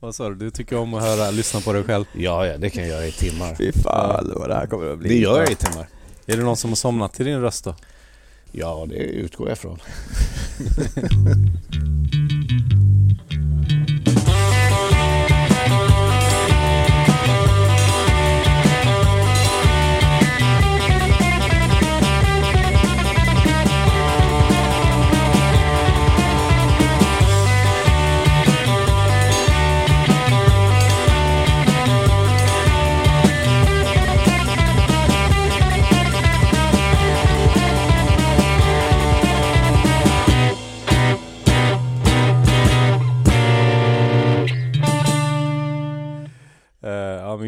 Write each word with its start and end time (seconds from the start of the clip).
Vad 0.00 0.14
sa 0.14 0.28
du? 0.28 0.34
Du 0.34 0.50
tycker 0.50 0.78
om 0.78 0.94
att 0.94 1.02
höra, 1.02 1.30
lyssna 1.30 1.60
på 1.60 1.72
dig 1.72 1.84
själv? 1.84 2.04
Ja, 2.12 2.46
ja, 2.46 2.58
det 2.58 2.70
kan 2.70 2.82
jag 2.82 2.92
göra 2.92 3.06
i 3.06 3.12
timmar. 3.12 3.54
Fy 3.54 3.72
fan 3.72 4.32
vad 4.36 4.48
det 4.48 4.54
här 4.54 4.66
kommer 4.66 4.92
att 4.92 4.98
bli. 4.98 5.08
Det 5.08 5.14
gör 5.14 5.40
jag 5.40 5.50
i 5.50 5.54
timmar. 5.54 5.88
Är 6.26 6.36
det 6.36 6.42
någon 6.42 6.56
som 6.56 6.70
har 6.70 6.76
somnat 6.76 7.14
till 7.14 7.26
din 7.26 7.40
röst 7.40 7.64
då? 7.64 7.74
Ja, 8.52 8.86
det 8.88 8.96
utgår 8.96 9.48
jag 9.48 9.58
från. 9.58 9.78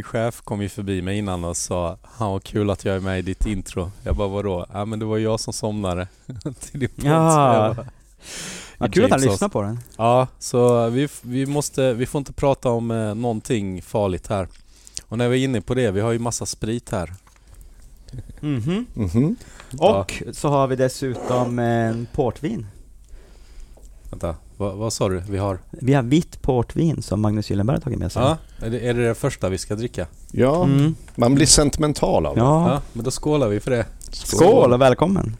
chef 0.09 0.41
kom 0.41 0.63
ju 0.63 0.69
förbi 0.69 1.03
mig 1.03 1.19
innan 1.19 1.45
och 1.45 1.57
sa 1.57 1.99
Han 2.03 2.31
vad 2.31 2.43
kul 2.43 2.71
att 2.71 2.85
jag 2.85 2.97
är 2.97 3.01
med 3.01 3.19
i 3.19 3.23
ditt 3.23 3.47
intro. 3.47 3.91
Jag 4.03 4.17
bara 4.17 4.29
vadå? 4.29 4.67
Ja 4.73 4.85
men 4.85 4.99
det 4.99 5.05
var 5.05 5.19
jag 5.19 5.41
som 5.41 5.53
somnade 5.53 6.09
till 6.61 6.81
din 6.81 6.89
podd. 6.89 7.07
Ja. 7.07 7.77
Vad 8.79 8.95
kul 8.95 9.05
att 9.05 9.11
han 9.11 9.21
lyssnar 9.21 9.49
på 9.49 9.63
den. 9.63 9.81
Ja, 9.97 10.29
så 10.39 10.89
vi, 10.89 11.09
vi 11.23 11.47
måste, 11.47 11.93
vi 11.93 12.07
får 12.07 12.19
inte 12.19 12.33
prata 12.33 12.71
om 12.71 12.91
eh, 12.91 13.15
någonting 13.15 13.83
farligt 13.83 14.27
här. 14.27 14.49
Och 15.07 15.19
när 15.19 15.29
vi 15.29 15.41
är 15.41 15.45
inne 15.45 15.61
på 15.61 15.75
det, 15.75 15.91
vi 15.91 16.01
har 16.01 16.13
ju 16.13 16.19
massa 16.19 16.47
sprit 16.47 16.91
här. 16.91 17.15
Mhm. 18.41 18.87
Mhm. 18.95 19.37
Och 19.79 20.23
så 20.33 20.49
har 20.49 20.67
vi 20.67 20.77
dessutom 20.77 21.59
en 21.59 22.07
portvin. 22.13 22.67
Vänta, 24.11 24.35
vad, 24.59 24.77
vad 24.77 24.93
sa 24.93 25.09
du? 25.09 25.23
Vi 25.29 25.39
har? 25.39 25.59
Vi 25.71 25.95
har 25.95 26.03
vitt 26.03 26.43
portvin 26.43 27.03
som 27.03 27.21
Magnus 27.21 27.51
Gyllenberg 27.51 27.77
har 27.77 27.81
tagit 27.81 27.99
med 27.99 28.13
sig. 28.13 28.23
Ja, 28.23 28.37
är 28.67 28.71
det, 28.71 28.79
är 28.81 28.95
det 28.95 29.09
det 29.09 29.15
första 29.15 29.49
vi 29.49 29.59
ska 29.59 29.75
dricka? 29.75 30.07
Ja, 30.33 30.65
Mm. 30.65 30.95
man 31.15 31.35
blir 31.35 31.47
sentimental 31.47 32.27
av 32.27 32.35
det. 32.35 32.41
Ja. 32.41 32.71
Ja, 32.73 32.83
men 32.93 33.05
då 33.05 33.11
skålar 33.11 33.49
vi 33.49 33.61
för 33.61 33.71
det. 33.71 33.87
Skål 34.11 34.73
och 34.73 34.81
välkommen! 34.81 35.37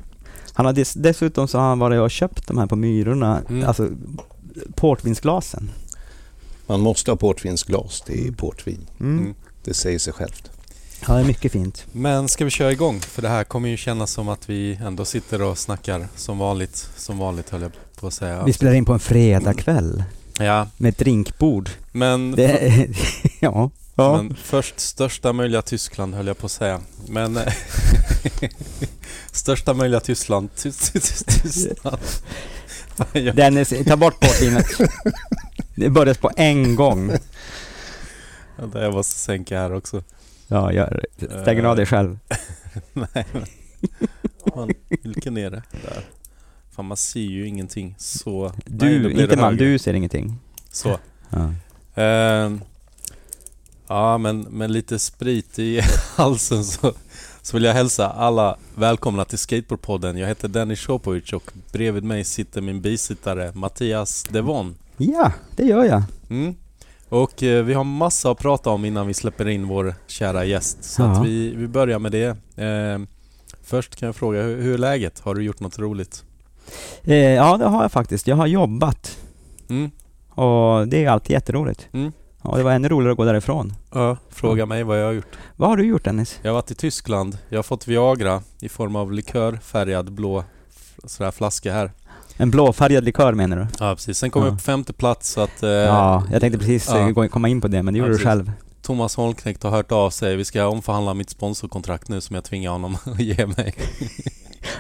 Han 0.53 0.67
har 0.67 0.73
dess, 0.73 0.95
dessutom 0.95 1.49
så 1.49 1.59
har 1.59 1.69
han 1.69 1.79
varit 1.79 2.01
och 2.01 2.11
köpt 2.11 2.47
de 2.49 2.59
här 2.59 2.67
på 2.67 2.77
Myrorna, 2.77 3.43
Mm. 3.49 3.69
alltså 3.69 3.89
portvinsglasen. 4.75 5.71
Man 6.67 6.81
måste 6.81 7.11
ha 7.11 7.17
portvinsglas, 7.17 8.03
det 8.07 8.27
är 8.29 8.33
portvin. 8.33 8.87
Mm. 9.01 9.19
Mm. 9.19 9.35
Det 9.65 9.75
säger 9.75 9.99
sig 9.99 10.13
självt. 10.13 10.51
Ja, 11.07 11.15
det 11.15 11.21
är 11.21 11.25
mycket 11.25 11.53
fint. 11.53 11.87
Men 11.93 12.29
ska 12.29 12.45
vi 12.45 12.51
köra 12.51 12.73
igång? 12.73 13.01
För 13.01 13.23
det 13.23 13.29
här 13.29 13.45
kommer 13.45 13.69
ju 13.69 13.77
kännas 13.77 14.11
som 14.13 14.29
att 14.29 14.49
vi 14.51 14.79
ändå 14.83 15.05
sitter 15.05 15.43
och 15.43 15.59
snackar 15.59 16.09
som 16.17 16.39
vanligt. 16.39 16.91
Som 16.97 17.19
vanligt 17.19 17.51
höll 17.51 17.63
jag 17.63 17.71
på 18.01 18.07
att 18.07 18.15
säga. 18.15 18.45
Vi 18.45 18.53
spelar 18.53 18.73
in 18.73 18.85
på 18.85 18.93
en 18.93 18.99
fredagkväll 18.99 20.05
Ja, 20.39 20.69
med 20.77 20.89
ett 20.89 20.99
drinkbord. 20.99 21.71
men, 21.93 22.31
Det 22.33 22.89
ja. 23.41 23.71
ja. 23.95 24.17
men 24.23 24.37
först 24.43 24.81
största 24.81 25.33
möjliga 25.33 25.63
Tyskland 25.63 26.15
höll 26.15 26.27
jag 26.27 26.39
på 26.39 26.47
att 26.47 26.53
säga. 26.53 26.81
Men 27.09 27.37
eh, 27.37 27.53
största 29.33 29.75
möjliga 29.75 30.01
Tyskland. 30.01 30.49
Ty, 30.57 30.73
ty, 30.73 31.01
ty, 31.01 31.25
Tyskland. 31.43 31.99
Dennis, 33.37 33.75
ta 33.87 33.97
bort 33.97 34.21
portvinet. 34.21 34.67
Det 35.75 35.91
börjas 35.91 36.19
på 36.19 36.31
en 36.37 36.77
gång. 36.77 37.13
jag 38.75 38.93
måste 38.95 39.19
sänka 39.19 39.59
här 39.59 39.73
också. 39.75 40.03
Ja, 40.49 40.73
gör 40.73 41.05
det. 41.17 41.43
Stänger 41.43 41.65
av 41.65 41.77
dig 41.77 41.87
själv. 41.87 42.19
Nej, 42.93 43.27
men. 43.33 43.45
Vilken 45.03 45.37
är 45.39 45.51
det? 45.51 45.63
Där. 45.71 46.05
Fan, 46.79 46.87
man 46.87 46.97
ser 46.97 47.21
ju 47.21 47.47
ingenting. 47.47 47.95
Så. 47.99 48.43
Nej, 48.43 48.63
Du, 48.67 49.13
det 49.15 49.23
inte 49.23 49.37
man, 49.37 49.57
du 49.57 49.79
ser 49.79 49.95
ingenting. 49.95 50.39
Så. 50.73 50.99
Ja. 51.31 51.53
Ehm, 52.03 52.61
ja, 53.89 54.19
men 54.19 54.41
med 54.41 54.71
lite 54.71 54.99
sprit 54.99 55.59
i 55.59 55.81
halsen 56.17 56.65
så, 56.65 56.93
så 57.43 57.57
vill 57.57 57.65
jag 57.65 57.75
hälsa 57.75 58.09
alla 58.11 58.57
välkomna 58.75 59.25
till 59.25 59.39
Skateboardpodden. 59.39 60.17
Jag 60.17 60.29
heter 60.29 60.49
Dennis 60.49 60.81
Shopovic 60.81 61.33
och 61.33 61.53
bredvid 61.73 62.05
mig 62.05 62.25
sitter 62.25 62.61
min 62.61 62.81
bisittare 62.81 63.53
Mattias 63.55 64.23
Devon. 64.31 64.77
ja, 64.97 65.33
det 65.57 65.65
gör 65.65 65.85
jag. 65.85 66.03
Mm. 66.31 66.55
Och 67.09 67.43
eh, 67.43 67.65
vi 67.65 67.75
har 67.75 67.85
massa 67.85 68.31
att 68.31 68.39
prata 68.39 68.71
om 68.71 68.85
innan 68.85 69.07
vi 69.07 69.15
släpper 69.15 69.49
in 69.49 69.67
vår 69.69 69.95
kära 70.07 70.45
gäst. 70.45 70.85
Så 70.85 71.03
Ja. 71.03 71.11
att 71.11 71.27
vi, 71.27 71.55
vi 71.55 71.69
börjar 71.69 71.99
med 71.99 72.13
det. 72.13 72.37
Ehm, 72.57 73.07
först 73.63 73.97
kan 73.97 74.07
jag 74.07 74.17
fråga, 74.17 74.43
hur, 74.43 74.63
hur 74.63 74.75
är 74.75 74.79
läget? 74.79 75.21
Har 75.21 75.35
du 75.35 75.43
gjort 75.43 75.61
något 75.61 75.79
roligt? 75.79 76.25
Eh, 77.05 77.17
ja, 77.17 77.57
det 77.57 77.65
har 77.65 77.83
jag 77.83 77.93
faktiskt. 77.93 78.27
Jag 78.27 78.37
har 78.37 78.47
jobbat. 78.47 79.19
Mm. 79.71 79.91
Och 80.31 80.89
det 80.89 81.05
är 81.05 81.09
alltid 81.11 81.31
jätteroligt. 81.31 81.89
Mm. 81.93 82.13
Ja, 82.45 82.57
det 82.57 82.63
var 82.63 82.73
ännu 82.73 82.89
roligare 82.89 83.11
att 83.13 83.17
gå 83.17 83.25
därifrån. 83.25 83.73
Ja, 83.95 84.17
fråga 84.31 84.67
mig 84.67 84.83
vad 84.85 85.01
jag 85.01 85.07
har 85.07 85.13
gjort. 85.13 85.37
Vad 85.57 85.69
har 85.69 85.77
du 85.77 85.85
gjort 85.87 86.05
Dennis? 86.05 86.39
Jag 86.43 86.51
har 86.51 86.55
varit 86.55 86.71
i 86.71 86.75
Tyskland. 86.75 87.39
Jag 87.49 87.59
har 87.59 87.63
fått 87.63 87.87
Viagra 87.89 88.43
i 88.61 88.69
form 88.69 88.97
av 88.97 89.13
likörfärgad 89.13 90.13
blå 90.13 90.45
sådär 91.05 91.31
flaska 91.31 91.73
här. 91.73 91.93
En 92.37 92.51
blåfärgad 92.51 93.05
likör 93.05 93.33
menar 93.33 93.57
du? 93.57 93.67
Ja 93.81 93.95
precis. 93.95 94.19
Sen 94.19 94.31
kom 94.31 94.43
jag 94.43 94.49
Ja. 94.51 94.53
upp 94.53 94.59
på 94.59 94.63
femte 94.65 94.93
plats 94.93 95.31
så 95.31 95.41
att 95.41 95.63
eh, 95.63 95.69
ja, 95.71 96.23
jag 96.33 96.41
tänkte 96.41 96.59
precis 96.59 96.89
ja. 96.89 96.99
eh, 96.99 97.09
gå- 97.11 97.29
komma 97.29 97.49
in 97.49 97.61
på 97.61 97.69
det, 97.69 97.83
men 97.83 97.95
det 97.95 97.99
Ja, 97.99 98.05
gjorde 98.05 98.11
du 98.11 98.17
precis. 98.17 98.27
själv. 98.29 98.53
Thomas 98.83 99.17
Holmknekt 99.17 99.63
har 99.63 99.71
hört 99.71 99.93
av 99.93 100.11
sig. 100.11 100.37
Vi 100.37 100.45
ska 100.45 100.67
omförhandla 100.67 101.15
mitt 101.15 101.31
sponsorkontrakt 101.31 102.09
nu 102.09 102.21
som 102.21 102.35
jag 102.35 102.45
tvingar 102.45 102.71
honom 102.71 102.97
att 103.05 103.21
ge 103.21 103.47
mig. 103.47 103.75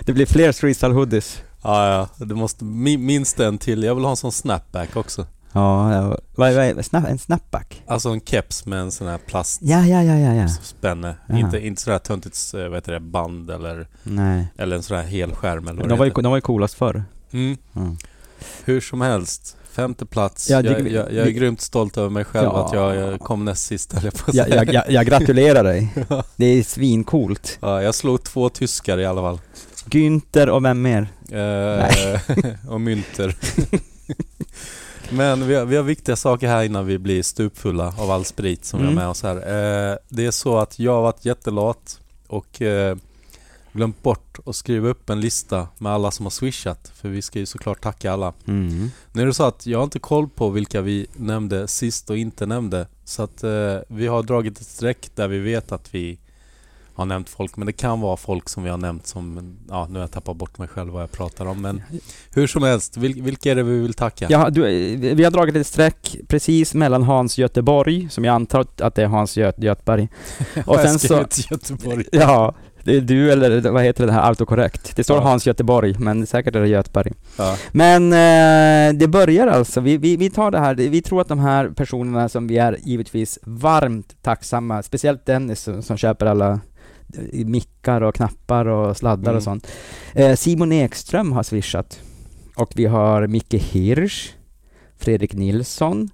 Det 0.04 0.12
blir 0.12 0.26
fler 0.26 0.52
streetstyle 0.52 0.92
hoodies. 0.94 1.42
Ja, 1.62 2.08
ja. 2.18 2.24
Du 2.24 2.34
måste 2.34 2.64
mi- 2.64 2.98
minst 2.98 3.40
en 3.40 3.58
till. 3.58 3.82
Jag 3.82 3.94
vill 3.94 4.04
ha 4.04 4.10
en 4.10 4.16
sån 4.16 4.32
snapback 4.32 4.96
också. 4.96 5.26
Ja, 5.52 5.94
ja. 5.94 6.02
Vad, 6.34 6.54
vad, 6.54 6.64
är- 6.64 6.82
snap, 6.82 7.04
en 7.08 7.18
snapback? 7.18 7.82
Alltså 7.86 8.08
en 8.08 8.20
keps 8.20 8.66
med 8.66 8.78
en 8.80 8.90
sån 8.90 9.06
här 9.06 9.18
plastspänne. 9.18 9.88
Ja, 9.88 10.02
ja, 10.02 10.14
ja, 10.14 10.34
ja, 10.34 10.34
ja. 10.34 11.38
Inte, 11.38 11.56
Jaha. 11.56 11.66
inte 11.66 11.82
sådär 11.82 11.98
töntigt 11.98 12.54
eh, 12.54 12.60
vad 12.62 12.74
heter 12.74 12.92
det, 12.92 13.00
band 13.00 13.50
eller, 13.50 13.88
Nej. 14.02 14.46
eller 14.58 14.76
en 14.76 14.82
sån 14.82 14.96
här 14.96 15.04
helskärm 15.04 15.68
eller 15.68 15.80
vad 15.80 15.88
De 15.88 15.98
var, 15.98 16.06
ju, 16.06 16.12
de 16.12 16.24
var 16.30 16.36
ju 16.36 16.40
coolast 16.40 16.74
förr. 16.74 17.04
Mm. 17.32 17.56
Mm. 17.76 17.96
Hur 18.64 18.80
som 18.80 19.00
helst, 19.00 19.56
femte 19.72 20.06
plats. 20.06 20.50
Ja, 20.50 20.56
jag, 20.62 20.84
det- 20.84 20.90
jag, 20.90 21.12
jag 21.12 21.26
är 21.26 21.30
grymt 21.30 21.60
stolt 21.60 21.96
över 21.98 22.10
mig 22.10 22.24
själv 22.24 22.44
Ja. 22.52 22.66
att 22.66 22.72
jag, 22.72 22.96
jag 22.96 23.20
kom 23.20 23.44
näst 23.44 23.66
sist 23.66 23.94
jag 24.04 24.14
på 24.14 24.30
Jag, 24.32 24.48
jag, 24.48 24.72
jag, 24.74 24.90
jag 24.90 25.06
gratulerar 25.06 25.64
dig. 25.64 25.94
Det 26.36 26.46
är 26.46 26.62
svincoolt. 26.62 27.58
Ja, 27.60 27.82
jag 27.82 27.94
slog 27.94 28.22
två 28.22 28.48
tyskar 28.48 28.98
i 28.98 29.06
alla 29.06 29.20
fall. 29.22 29.40
Günther 29.90 30.46
och 30.48 30.64
vem 30.64 30.82
mer? 30.82 31.08
Eh, 31.32 32.20
och 32.68 32.80
mynter. 32.80 33.36
Men 35.10 35.46
vi 35.48 35.54
har, 35.54 35.64
vi 35.64 35.76
har 35.76 35.82
viktiga 35.82 36.16
saker 36.16 36.48
här 36.48 36.62
innan 36.64 36.86
vi 36.86 36.98
blir 36.98 37.22
stupfulla 37.22 37.94
av 37.98 38.10
all 38.10 38.24
sprit 38.24 38.64
som 38.64 38.80
vi 38.80 38.84
Mm. 38.86 38.96
har 38.96 39.02
med 39.04 39.10
oss 39.10 39.22
här. 39.22 39.36
Eh, 39.36 39.96
det 40.08 40.26
är 40.26 40.30
så 40.30 40.58
att 40.58 40.78
jag 40.78 40.92
har 40.94 41.02
varit 41.02 41.24
jättelat 41.24 42.00
och 42.26 42.62
eh, 42.62 42.96
glömt 43.72 44.02
bort 44.02 44.38
att 44.46 44.56
skriva 44.56 44.88
upp 44.88 45.10
en 45.10 45.20
lista 45.20 45.68
med 45.78 45.92
alla 45.92 46.10
som 46.10 46.26
har 46.26 46.30
swishat. 46.30 46.92
För 46.94 47.08
vi 47.08 47.22
ska 47.22 47.38
ju 47.38 47.46
såklart 47.46 47.80
tacka 47.82 48.12
alla. 48.12 48.32
Mm. 48.46 48.90
Nu 49.12 49.22
är 49.22 49.26
det 49.26 49.34
så 49.34 49.44
att 49.44 49.66
jag 49.66 49.78
har 49.78 49.84
inte 49.84 49.98
koll 49.98 50.28
på 50.28 50.50
vilka 50.50 50.80
vi 50.80 51.06
nämnde 51.16 51.68
sist 51.68 52.10
och 52.10 52.16
inte 52.18 52.46
nämnde. 52.46 52.86
Så 53.04 53.22
att 53.22 53.44
eh, 53.44 53.76
vi 53.88 54.06
har 54.06 54.22
dragit 54.22 54.60
ett 54.60 54.66
streck 54.66 55.10
där 55.14 55.28
vi 55.28 55.38
vet 55.38 55.72
att 55.72 55.94
vi 55.94 56.18
har 56.98 57.06
nämnt 57.06 57.28
folk. 57.28 57.56
Men 57.56 57.66
det 57.66 57.72
kan 57.72 58.00
vara 58.00 58.16
folk 58.16 58.48
som 58.48 58.62
vi 58.62 58.70
har 58.70 58.76
nämnt 58.76 59.06
som... 59.06 59.56
Ja, 59.68 59.86
nu 59.90 59.94
har 59.94 60.00
jag 60.00 60.10
tappat 60.10 60.36
bort 60.36 60.58
mig 60.58 60.68
själv 60.68 60.92
vad 60.92 61.02
jag 61.02 61.12
pratar 61.12 61.46
om. 61.46 61.62
Men 61.62 61.82
hur 62.30 62.46
som 62.46 62.62
helst, 62.62 62.96
vil, 62.96 63.22
vilka 63.22 63.50
är 63.50 63.54
det 63.54 63.62
vi 63.62 63.78
vill 63.78 63.94
tacka? 63.94 64.26
Ja, 64.28 64.50
du, 64.50 64.62
vi 64.96 65.24
har 65.24 65.30
dragit 65.30 65.56
ett 65.56 65.66
streck 65.66 66.16
precis 66.28 66.74
mellan 66.74 67.02
Hans 67.02 67.38
Göteborg, 67.38 68.08
som 68.10 68.24
jag 68.24 68.34
antar 68.34 68.66
att 68.78 68.94
det 68.94 69.02
är 69.02 69.06
Hans 69.06 69.36
Göt, 69.36 69.62
Götberg. 69.62 70.08
Och 70.66 70.76
sen 70.76 70.98
så... 70.98 71.24
Göteborg. 71.50 72.04
Ja, 72.12 72.54
det 72.84 72.96
är 72.96 73.00
du 73.00 73.32
eller 73.32 73.70
vad 73.70 73.82
heter 73.82 74.06
det 74.06 74.12
här, 74.12 74.28
autokorrekt. 74.28 74.96
Det 74.96 75.04
står 75.04 75.16
Ja. 75.16 75.22
Hans 75.22 75.46
Göteborg, 75.46 75.94
men 75.98 76.26
säkert 76.26 76.56
är 76.56 76.60
det 76.60 76.68
Götberg. 76.68 77.12
Ja. 77.38 77.56
Men 77.72 78.12
eh, 78.12 78.98
det 78.98 79.08
börjar 79.08 79.46
alltså, 79.46 79.80
vi, 79.80 79.96
vi, 79.96 80.16
vi 80.16 80.30
tar 80.30 80.50
det 80.50 80.58
här, 80.58 80.74
vi 80.74 81.02
tror 81.02 81.20
att 81.20 81.28
de 81.28 81.38
här 81.38 81.68
personerna 81.68 82.28
som 82.28 82.46
vi 82.46 82.58
är 82.58 82.78
givetvis 82.82 83.38
varmt 83.42 84.22
tacksamma, 84.22 84.82
speciellt 84.82 85.26
Dennis 85.26 85.60
som, 85.60 85.82
som 85.82 85.96
köper 85.96 86.26
alla 86.26 86.60
mickar 87.32 88.00
och 88.00 88.14
knappar 88.14 88.66
och 88.66 88.96
sladdar 88.96 89.30
Mm. 89.30 89.36
och 89.36 89.42
sånt. 89.42 89.66
Eh, 90.14 90.36
Simon 90.36 90.72
Ekström 90.72 91.32
har 91.32 91.42
swishat. 91.42 92.00
Och 92.56 92.72
vi 92.76 92.86
har 92.86 93.26
Micke 93.26 93.54
Hirsch, 93.54 94.30
Fredrik 94.98 95.32
Nilsson, 95.34 96.10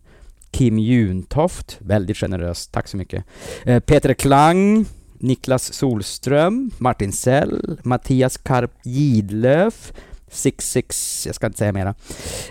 Kim 0.50 0.78
Juntoft, 0.78 1.76
väldigt 1.80 2.16
generöst, 2.16 2.72
tack 2.72 2.88
så 2.88 2.96
mycket. 2.96 3.24
Eh, 3.64 3.80
Peter 3.80 4.14
Klang, 4.14 4.84
Niklas 5.18 5.72
Solström, 5.72 6.70
Martin 6.78 7.12
Sell, 7.12 7.78
Mattias 7.82 8.36
Karp 8.36 8.70
Gidlöf, 8.82 9.92
66, 10.30 11.22
jag 11.26 11.34
ska 11.34 11.46
inte 11.46 11.58
säga 11.58 11.72
mera. 11.72 11.94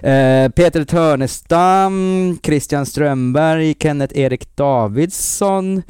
Eh, 0.01 0.49
Peter 0.49 0.85
Törnestam, 0.85 2.37
Christian 2.43 2.85
Strömberg, 2.85 3.75
Kenneth 3.79 4.17
Erik 4.19 4.55
Davidsson. 4.55 5.81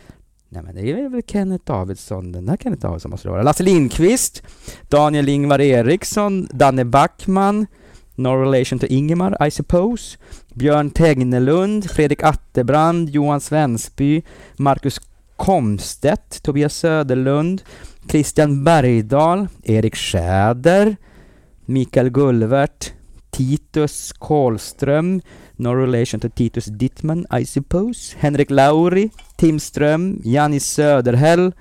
Nej 0.53 0.63
men 0.63 0.75
det 0.75 0.91
är 0.91 1.09
väl 1.09 1.21
Kenneth 1.27 1.65
Davidsson, 1.65 2.31
den 2.31 2.45
där 2.45 2.57
Kenneth 2.57 2.81
Davidsson 2.81 3.11
måste 3.11 3.27
det 3.27 3.31
vara. 3.31 3.43
Lasse 3.43 3.63
Lindqvist, 3.63 4.43
Daniel 4.89 5.29
Ingvar 5.29 5.61
Eriksson, 5.61 6.47
Danne 6.51 6.85
Backman, 6.85 7.67
No 8.15 8.29
relation 8.29 8.79
to 8.79 8.85
Ingemar, 8.85 9.47
I 9.47 9.51
suppose. 9.51 10.17
Björn 10.53 10.91
Tegnelund, 10.91 11.91
Fredrik 11.91 12.23
Attebrand, 12.23 13.09
Johan 13.09 13.41
Svensby, 13.41 14.21
Marcus 14.57 15.01
Komstedt, 15.35 16.43
Tobias 16.43 16.75
Söderlund, 16.75 17.61
Christian 18.07 18.63
Bergdahl, 18.63 19.47
Erik 19.63 19.95
Schäder, 19.95 20.95
Mikael 21.65 22.09
Gullvert, 22.09 22.93
Titus 23.31 24.13
Karlström, 24.19 25.21
no 25.57 25.75
relation 25.75 26.19
to 26.19 26.29
Titus 26.29 26.65
Dittman, 26.65 27.25
I 27.41 27.45
suppose, 27.45 28.15
Henrik 28.17 28.49
Lauri, 28.49 29.09
Tim 29.37 29.59
Ström, 29.59 30.21
Jannis 30.23 30.65
Söderhäll, 30.65 31.51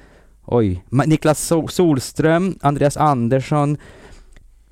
oj, 0.45 0.85
Niklas 0.91 1.53
Solström, 1.69 2.59
Andreas 2.61 2.97
Andersson, 2.97 3.77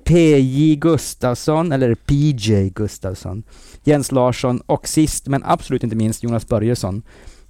PJ 0.03 0.75
Gustafsson, 0.75 1.71
eller 1.71 1.95
PJ 1.95 2.69
Gustafsson, 2.69 3.43
Jens 3.83 4.11
Larsson 4.11 4.61
och 4.65 4.87
sist 4.87 5.27
men 5.27 5.43
absolut 5.43 5.83
inte 5.83 5.95
minst 5.95 6.23
Jonas 6.23 6.47
Börjesson. 6.47 7.01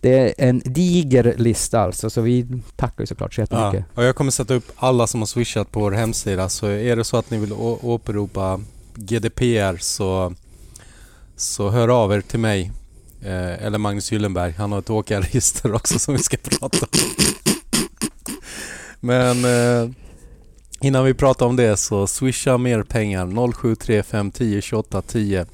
Det 0.02 0.20
är 0.20 0.50
en 0.50 0.62
diger 0.66 1.36
lista 1.38 1.82
alltså, 1.82 2.10
så 2.10 2.22
vi 2.22 2.48
tackar 2.76 3.04
ju 3.04 3.08
såklart 3.08 3.34
så 3.34 3.42
jättemycket. 3.42 3.86
Ja, 3.94 4.02
och 4.02 4.04
jag 4.04 4.16
kommer 4.16 4.32
sätta 4.32 4.54
upp 4.54 4.72
alla 4.76 5.08
som 5.08 5.22
har 5.22 5.28
swishat 5.28 5.72
på 5.72 5.80
vår 5.80 5.92
hemsida 5.92 6.50
så 6.50 6.68
är 6.68 6.96
det 6.96 7.04
så 7.04 7.18
att 7.18 7.32
ni 7.32 7.38
vill 7.38 7.54
åberopa 7.82 8.60
GDPR 8.96 9.78
så, 9.78 10.34
så 11.42 11.70
hör 11.70 12.04
av 12.04 12.14
er 12.14 12.22
till 12.22 12.40
mig 12.40 12.72
eh, 13.22 13.66
eller 13.66 13.78
Magnus 13.78 14.12
Gyllenberg. 14.12 14.52
Han 14.58 14.72
har 14.72 14.80
ett 14.80 14.90
åkarregister 14.90 15.74
också 15.76 16.00
som 16.00 16.14
vi 16.14 16.24
ska 16.24 16.38
prata 16.38 16.86
om. 16.86 17.00
Men 19.00 19.46
eh, 19.46 19.90
innan 20.82 21.06
vi 21.06 21.14
pratar 21.14 21.46
om 21.46 21.56
det 21.56 21.78
så 21.78 22.08
swisha 22.08 22.58
mer 22.58 22.84
pengar 22.84 23.54
0735 23.54 24.32
10 24.32 24.62
28 24.62 25.02
10. 25.02 25.46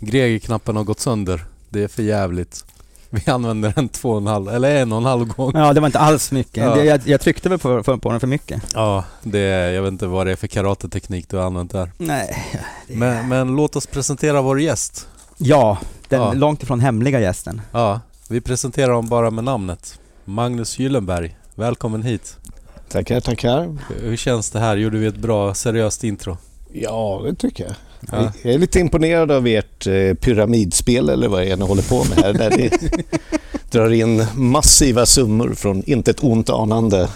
Greger-knappen 0.00 0.76
har 0.76 0.84
gått 0.84 1.00
sönder. 1.00 1.44
Det 1.68 1.82
är 1.82 1.88
för 1.88 2.02
jävligt. 2.02 2.64
Vi 3.10 3.30
använder 3.30 3.72
den 3.76 3.88
två 3.88 4.10
och 4.10 4.18
en 4.18 4.26
halv, 4.26 4.48
eller 4.48 4.76
en 4.76 4.92
och 4.92 4.98
en 4.98 5.04
halv 5.04 5.26
gång. 5.26 5.52
Ja, 5.54 5.72
det 5.72 5.80
var 5.80 5.88
inte 5.88 5.98
alls 5.98 6.32
mycket. 6.32 6.64
Ja. 6.64 6.84
Jag, 6.84 7.00
jag 7.04 7.20
tryckte 7.20 7.48
väl 7.48 7.58
på, 7.58 7.98
på, 7.98 8.10
den 8.10 8.20
för 8.20 8.26
mycket. 8.26 8.62
Ja, 8.74 9.04
det 9.22 9.38
är, 9.38 9.72
jag 9.72 9.82
vet 9.82 9.92
inte 9.92 10.06
vad 10.06 10.26
det 10.26 10.32
är 10.32 10.36
för 10.36 10.46
karateteknik 10.46 11.28
du 11.28 11.36
har 11.36 11.44
använt 11.44 11.72
där. 11.72 11.92
Nej. 11.98 12.46
Men, 12.86 13.28
men 13.28 13.56
låt 13.56 13.76
oss 13.76 13.86
presentera 13.86 14.42
vår 14.42 14.60
gäst. 14.60 15.08
Ja, 15.38 15.78
den 16.08 16.20
Ja. 16.20 16.32
långt 16.32 16.62
ifrån 16.62 16.80
hemliga 16.80 17.20
gästen. 17.20 17.60
Ja, 17.72 18.00
vi 18.28 18.40
presenterar 18.40 18.88
honom 18.92 19.08
bara 19.08 19.30
med 19.30 19.44
namnet. 19.44 19.98
Magnus 20.24 20.78
Gyllenberg. 20.78 21.36
Välkommen 21.54 22.02
hit. 22.02 22.36
Tackar, 22.88 23.20
tackar. 23.20 23.76
Hur- 24.02 24.16
känns 24.16 24.50
det 24.50 24.58
här? 24.60 24.76
Gjorde 24.76 24.98
vi 24.98 25.06
ett 25.06 25.16
bra, 25.16 25.54
seriöst 25.54 26.04
intro? 26.04 26.36
Ja, 26.72 27.20
det 27.24 27.34
tycker 27.34 27.64
jag. 27.64 27.74
Ja. 28.12 28.32
Jag 28.42 28.54
är 28.54 28.58
lite 28.58 28.80
imponerad 28.80 29.30
av 29.30 29.46
ert 29.46 29.86
eh, 29.86 30.14
pyramidspel 30.14 31.08
eller 31.08 31.28
vad 31.28 31.40
det 31.40 31.50
är 31.50 31.56
ni 31.56 31.64
håller 31.64 31.82
på 31.82 32.04
med 32.04 32.18
här. 32.18 32.32
Där 32.32 32.50
ni 32.50 32.70
drar 33.70 33.90
in 33.92 34.26
massiva 34.34 35.06
summor 35.06 35.54
från 35.54 35.82
inte 35.86 36.10
ett 36.10 36.24
ont 36.24 36.50
anande 36.50 37.08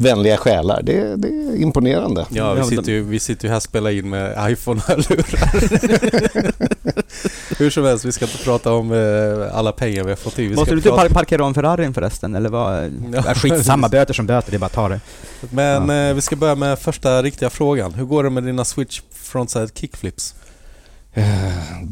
vänliga 0.00 0.36
själar. 0.36 0.82
Det, 0.82 1.16
det 1.16 1.28
är 1.28 1.56
imponerande. 1.56 2.26
Ja, 2.30 2.52
vi 2.54 2.60
Ja, 2.60 2.66
sitter 2.66 2.92
ju, 2.92 3.02
vi 3.04 3.18
sitter 3.20 3.44
ju 3.44 3.48
här 3.50 3.56
och 3.56 3.62
spelar 3.62 3.90
in 3.90 4.10
med 4.10 4.50
iPhone-hörlurar. 4.52 5.50
Hur 7.58 7.70
som 7.70 7.84
helst, 7.84 8.04
vi 8.04 8.12
ska 8.12 8.24
inte 8.24 8.38
prata 8.44 8.72
om 8.72 8.92
eh, 8.92 9.56
alla 9.58 9.72
pengar 9.72 10.04
vi 10.04 10.10
har 10.10 10.16
fått 10.16 10.38
in. 10.38 10.48
Vi 10.50 10.54
Måste 10.56 10.70
du 10.70 10.76
inte 10.76 10.88
prata... 10.88 11.02
par- 11.02 11.14
parkera 11.14 11.44
om 11.44 11.54
Ferrarin 11.54 11.94
förresten, 11.94 12.34
eller 12.34 12.48
vad? 12.48 12.92
Ja, 13.12 13.22
skitsamma, 13.34 13.88
böter 13.88 14.14
som 14.14 14.26
böter, 14.26 14.50
det 14.50 14.56
är 14.56 14.58
bara 14.58 14.66
att 14.66 14.72
ta 14.72 14.88
det. 14.88 15.00
Men 15.50 15.90
eh, 15.90 16.14
vi 16.14 16.20
ska 16.20 16.36
börja 16.36 16.54
med 16.54 16.78
första 16.78 17.22
riktiga 17.22 17.50
frågan. 17.50 17.94
Hur 17.94 18.04
går 18.04 18.24
det 18.24 18.30
med 18.30 18.42
dina 18.42 18.64
switch 18.64 19.00
frontside 19.12 19.70
kickflips? 19.78 20.34
Eh, 21.14 21.24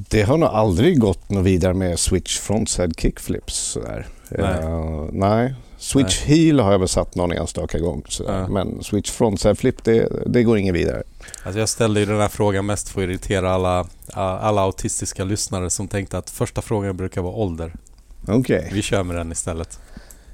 Det 0.09 0.23
har 0.23 0.37
nog 0.37 0.49
aldrig 0.49 1.01
gått 1.01 1.31
något 1.31 1.45
vidare 1.47 1.75
med 1.75 1.99
switch 1.99 2.39
frontside 2.39 2.93
kickflips. 3.01 3.55
Sådär. 3.55 4.07
Nej. 4.31 4.51
Eh, 4.63 5.05
nej. 5.13 5.55
Switch 5.79 6.23
heel 6.25 6.61
har 6.61 6.73
jag 6.73 6.79
väl 6.79 6.89
satt 6.89 7.15
någon 7.15 7.33
enstaka 7.33 7.79
gång. 7.79 8.03
Ja. 8.27 8.49
Men 8.49 8.83
switch 8.83 9.11
frontside 9.11 9.59
flip, 9.59 9.85
det, 9.85 10.09
det 10.27 10.43
går 10.43 10.59
ingen 10.59 10.75
vidare. 10.75 11.03
Alltså 11.43 11.59
jag 11.59 11.69
ställde 11.69 12.01
ju 12.01 12.07
den 12.07 12.21
här 12.21 12.29
frågan 12.29 12.67
mest 12.67 12.89
för 12.89 13.01
att 13.01 13.05
irritera 13.05 13.51
alla, 13.51 13.87
alla 14.13 14.61
autistiska 14.63 15.25
lyssnare 15.25 15.71
som 15.71 15.89
tänkte 15.89 16.19
att 16.19 16.31
första 16.31 16.63
frågan 16.63 16.97
brukar 16.97 17.23
vara 17.23 17.35
ålder. 17.35 17.75
Okej. 18.29 18.71
Vi 18.73 18.83
kör 18.83 19.03
med 19.03 19.17
den 19.17 19.33
istället. 19.33 19.79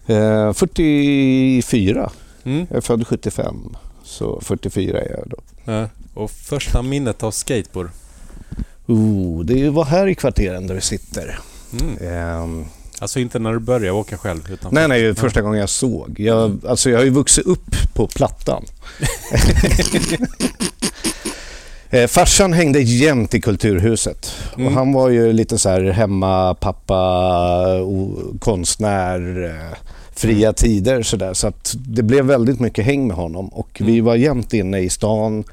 Eh, 0.06 0.52
44. 0.52 2.11
Mm. 2.44 2.67
Jag 2.70 2.76
är 2.76 2.81
född 2.81 3.06
75. 3.06 3.76
Så 4.02 4.41
44 4.41 5.00
är 5.00 5.11
jag 5.11 5.29
då. 5.29 5.37
Ja. 5.73 5.88
Och 6.14 6.31
första 6.31 6.82
minnet 6.82 7.23
av 7.23 7.31
skateboard? 7.31 7.91
Oh, 8.87 9.44
det 9.44 9.70
var 9.70 9.85
här 9.85 10.06
i 10.06 10.14
kvarteren 10.14 10.67
där 10.67 10.75
vi 10.75 10.81
sitter. 10.81 11.38
Mm. 11.81 11.99
Ehm, 12.00 12.64
Alltså 13.05 13.21
inte 13.21 13.39
när 13.39 13.53
du 13.53 13.59
började 13.59 13.91
åka 13.99 14.19
själv? 14.19 14.53
Utan 14.53 14.75
nej, 14.75 14.89
nej, 14.89 15.15
första 15.15 15.43
gången 15.43 15.61
jag 15.61 15.69
såg. 15.69 16.21
Jag, 16.21 16.59
alltså 16.69 16.91
jag 16.91 16.99
har 16.99 17.05
ju 17.05 17.11
vuxit 17.11 17.47
upp 17.47 17.77
på 17.95 18.06
Plattan. 18.06 18.65
Eh, 21.91 22.06
farsan 22.06 22.53
hängde 22.53 22.81
jämt 22.81 23.35
i 23.35 23.41
Kulturhuset. 23.41 24.33
Mm. 24.56 24.67
Och 24.67 24.73
han 24.73 24.93
var 24.93 25.09
ju 25.09 25.33
lite 25.33 25.59
så 25.59 25.69
här 25.69 25.81
hemma, 25.85 26.55
pappa, 26.55 27.67
konstnär, 28.39 29.45
eh, 29.45 29.77
fria 30.15 30.53
tider 30.53 31.03
sådär. 31.03 31.35
Så 31.35 31.47
att 31.47 31.75
det 31.89 32.03
blev 32.03 32.25
väldigt 32.25 32.61
mycket 32.61 32.85
häng 32.85 33.06
med 33.06 33.17
honom. 33.17 33.49
Och 33.49 33.69
vi 33.81 33.93
Mm. 33.93 34.05
var 34.05 34.15
jämt 34.17 34.53
inne 34.53 34.79
i 34.79 34.91
stan, 34.91 35.45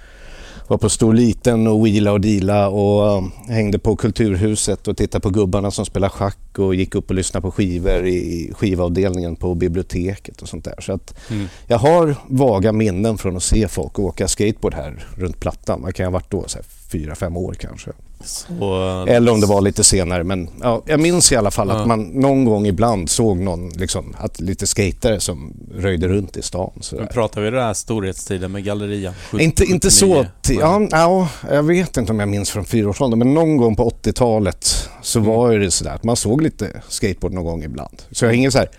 var 0.72 0.78
på 0.78 0.90
stor 0.90 1.14
liten 1.14 1.68
och 1.68 1.86
wheela 1.86 2.12
och 2.12 2.22
deala 2.22 2.70
och 2.70 3.08
eh, 3.18 3.24
hängde 3.48 3.80
på 3.80 3.96
Kulturhuset 3.96 4.88
och 4.88 4.98
tittade 4.98 5.22
på 5.22 5.30
gubbarna 5.30 5.72
som 5.72 5.86
spelar 5.86 6.10
schack 6.10 6.60
och 6.60 6.76
gick 6.76 6.96
upp 6.96 7.10
och 7.10 7.16
lyssnade 7.16 7.42
på 7.42 7.52
skivor 7.52 8.06
i 8.08 8.52
skivavdelningen 8.56 9.36
på 9.36 9.56
biblioteket 9.56 10.42
och 10.42 10.50
sånt 10.50 10.66
där. 10.66 10.76
Så 10.80 10.94
att 10.94 11.14
Mm. 11.32 11.48
jag 11.68 11.78
har 11.78 12.16
vaga 12.28 12.72
minnen 12.72 13.18
från 13.18 13.38
att 13.38 13.44
se 13.44 13.68
folk 13.68 14.00
åka 14.00 14.28
skateboard 14.28 14.74
här 14.74 15.06
runt 15.16 15.40
Plattan. 15.40 15.82
Vad 15.82 15.96
kan 15.96 16.04
jag 16.04 16.12
ha 16.12 16.14
varit 16.20 16.32
då? 16.32 16.44
Så 16.48 16.58
här, 16.58 16.66
fyra, 16.92 17.16
fem 17.16 17.38
år 17.38 17.54
kanske. 17.60 17.92
Så, 18.24 19.06
Eller 19.08 19.32
om 19.32 19.42
det 19.42 19.48
var 19.48 19.62
lite 19.62 19.84
senare. 19.84 20.24
Men 20.24 20.50
ja, 20.62 20.82
jag 20.86 21.00
minns 21.00 21.32
i 21.32 21.36
alla 21.36 21.52
fall 21.52 21.68
Ja. 21.70 21.76
att 21.82 21.88
man 21.88 22.04
någon 22.04 22.46
gång 22.46 22.66
ibland 22.68 23.10
såg 23.10 23.38
någon, 23.40 23.70
liksom, 23.70 24.16
att 24.18 24.40
lite 24.40 24.68
skatare 24.68 25.20
som 25.20 25.54
röjde 25.76 26.08
runt 26.08 26.38
i 26.38 26.42
stan. 26.42 26.72
Så 26.82 26.96
Nu 26.96 27.02
där. 27.02 27.08
pratar 27.08 27.42
vi 27.42 27.50
den 27.50 27.60
här 27.64 27.74
storhetstiden 27.74 28.52
med 28.52 28.64
Galleria. 28.64 29.14
Inte, 29.40 29.64
inte 29.64 29.92
så... 29.92 30.06
79. 30.06 30.28
ti- 30.42 30.58
Ja, 30.60 30.88
ja, 30.92 31.30
jag 31.56 31.64
vet 31.64 31.98
inte 31.98 32.12
om 32.12 32.20
jag 32.20 32.30
minns 32.30 32.50
från 32.50 32.66
fyraårsåldern, 32.66 33.20
men 33.20 33.34
någon 33.34 33.58
gång 33.58 33.76
på 33.76 33.90
80-talet 33.90 34.90
så 35.02 35.20
Mm. 35.20 35.32
var 35.32 35.58
det 35.58 35.72
sådär 35.72 35.92
att 35.96 36.04
man 36.04 36.16
såg 36.16 36.42
lite 36.42 36.82
skateboard 36.90 37.34
någon 37.34 37.44
gång 37.46 37.64
ibland. 37.64 38.02
Så 38.12 38.26
jag 38.26 38.30
har 38.30 38.36
inget 38.36 38.54
så 38.54 38.60
här 38.60 38.70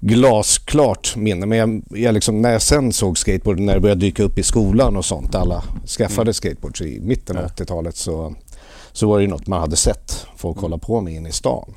glasklart 0.00 1.16
minne, 1.16 1.46
men 1.46 1.58
jag, 1.58 1.82
jag 2.00 2.14
liksom, 2.14 2.42
när 2.42 2.52
jag 2.52 2.62
sen 2.62 2.92
såg 2.92 3.18
skateboard, 3.18 3.58
när 3.58 3.74
det 3.74 3.80
började 3.80 4.00
dyka 4.00 4.22
upp 4.22 4.38
i 4.38 4.42
skolan 4.42 4.96
och 4.96 5.04
sånt, 5.04 5.34
alla 5.34 5.62
skaffade 5.86 6.22
Mm. 6.22 6.34
skateboards 6.34 6.80
i 6.80 7.00
mitten 7.00 7.36
av 7.36 7.42
Ja. 7.42 7.48
80-talet 7.64 7.96
så, 7.96 8.34
så 8.92 9.08
var 9.08 9.16
det 9.18 9.22
ju 9.24 9.28
något 9.30 9.46
man 9.46 9.60
hade 9.60 9.76
sett 9.76 10.26
folk 10.36 10.58
hålla 10.58 10.78
på 10.78 11.00
med 11.00 11.12
inne 11.14 11.28
i 11.28 11.32
stan. 11.32 11.74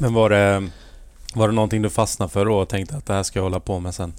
Men 0.00 0.14
var 0.14 0.30
det, 0.30 0.68
var 1.34 1.48
det 1.48 1.54
någonting 1.54 1.82
du 1.82 1.90
fastnade 1.90 2.32
för 2.32 2.44
då 2.44 2.54
och 2.58 2.68
tänkte 2.68 2.96
att 2.96 3.06
det 3.06 3.12
här 3.14 3.22
ska 3.22 3.38
jag 3.38 3.44
hålla 3.44 3.60
på 3.60 3.80
med 3.80 3.94
sen? 3.94 4.12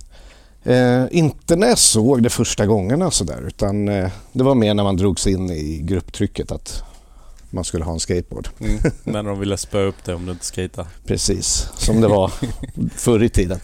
Eh, 0.63 1.03
inte 1.12 1.56
när 1.56 1.68
jag 1.68 1.77
såg 1.77 2.24
det 2.24 2.30
första 2.30 2.65
gångerna 2.65 3.12
sådär 3.12 3.44
utan 3.48 3.88
eh, 3.88 4.10
det 4.34 4.44
var 4.44 4.56
mer 4.56 4.74
när 4.74 4.84
man 4.84 4.98
drogs 4.98 5.27
in 5.27 5.50
i 5.50 5.82
grupptrycket 5.84 6.51
att 6.51 6.84
man 7.51 7.63
skulle 7.63 7.84
ha 7.86 7.93
en 7.93 8.00
skateboard. 8.00 8.50
Mm. 8.60 8.79
När 9.03 9.24
de 9.24 9.39
ville 9.39 9.58
spöa 9.58 9.81
upp 9.84 10.03
dig 10.03 10.15
om 10.15 10.25
du 10.25 10.31
inte 10.31 10.46
skejtade. 10.46 10.88
Precis, 11.05 11.67
som 11.77 12.01
det 12.01 12.08
var 12.08 12.31
förr 12.96 13.24
i 13.24 13.29
tiden. 13.29 13.60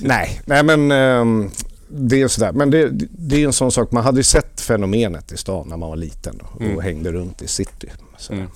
Nej, 0.00 0.40
nej 0.44 0.62
men 0.62 0.90
ehm, 0.92 1.50
det 1.88 2.22
är 2.22 2.28
sådär. 2.28 2.52
Men 2.52 2.70
det, 2.70 2.88
det 3.10 3.42
är 3.42 3.46
en 3.46 3.52
sån 3.52 3.72
sak, 3.72 3.90
man 3.92 4.04
hade 4.04 4.18
ju 4.18 4.22
sett 4.24 4.60
fenomenet 4.60 5.32
i 5.32 5.36
stan 5.36 5.68
när 5.68 5.76
man 5.76 5.88
var 5.88 5.96
liten 5.96 6.40
och 6.40 6.60
Mm. 6.60 6.80
hängde 6.80 7.12
runt 7.12 7.42
i 7.42 7.48
city. 7.48 7.88
Mm. 8.30 8.46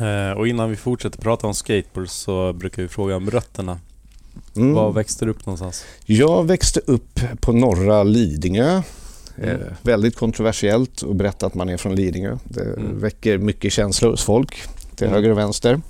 Eh, 0.00 0.38
och 0.38 0.48
innan 0.48 0.70
vi 0.70 0.76
fortsätter 0.76 1.18
prata 1.18 1.46
om 1.46 1.54
skateboard 1.54 2.08
så 2.08 2.52
brukar 2.52 2.82
vi 2.82 2.88
fråga 2.88 3.16
om 3.16 3.30
rötterna. 3.30 3.78
Mm. 4.56 4.72
Var 4.74 4.92
växte 4.92 5.24
du 5.24 5.30
upp 5.30 5.46
någonstans? 5.46 5.84
Jag 6.04 6.44
växte 6.46 6.80
upp 6.86 7.20
på 7.40 7.52
norra 7.52 8.02
Lidingö. 8.02 8.82
Mm. 9.42 9.50
Eh, 9.50 9.56
väldigt 9.82 10.16
kontroversiellt 10.16 11.02
att 11.10 11.16
berätta 11.16 11.46
att 11.46 11.54
man 11.54 11.68
är 11.68 11.76
från 11.76 11.94
Lidingö. 11.94 12.36
Det 12.44 12.62
Mm. 12.62 12.98
väcker 13.00 13.38
mycket 13.38 13.72
känslor 13.72 14.10
hos 14.10 14.24
folk 14.24 14.56
till 14.96 15.06
Mm. 15.06 15.14
höger 15.14 15.30
och 15.30 15.38
vänster. 15.38 15.80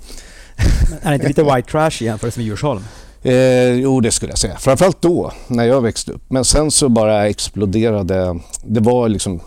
Är 1.01 1.09
det 1.09 1.15
inte 1.15 1.27
lite 1.27 1.43
white 1.43 1.71
trash 1.71 1.91
i 2.01 2.05
jämförelse 2.05 2.39
med 2.39 2.45
Djursholm? 2.47 2.81
Eh, 3.23 3.69
jo, 3.73 4.01
det 4.01 4.11
skulle 4.11 4.31
jag 4.31 4.39
säga. 4.39 4.57
Framförallt 4.57 5.01
då, 5.01 5.31
när 5.47 5.63
jag 5.63 5.81
växte 5.81 6.11
upp. 6.11 6.21
Men 6.27 6.45
sen 6.45 6.71
så 6.71 6.89
bara 6.89 7.27
exploderade. 7.29 8.39
Det 8.65 8.79
var 8.79 9.09
liksom 9.09 9.39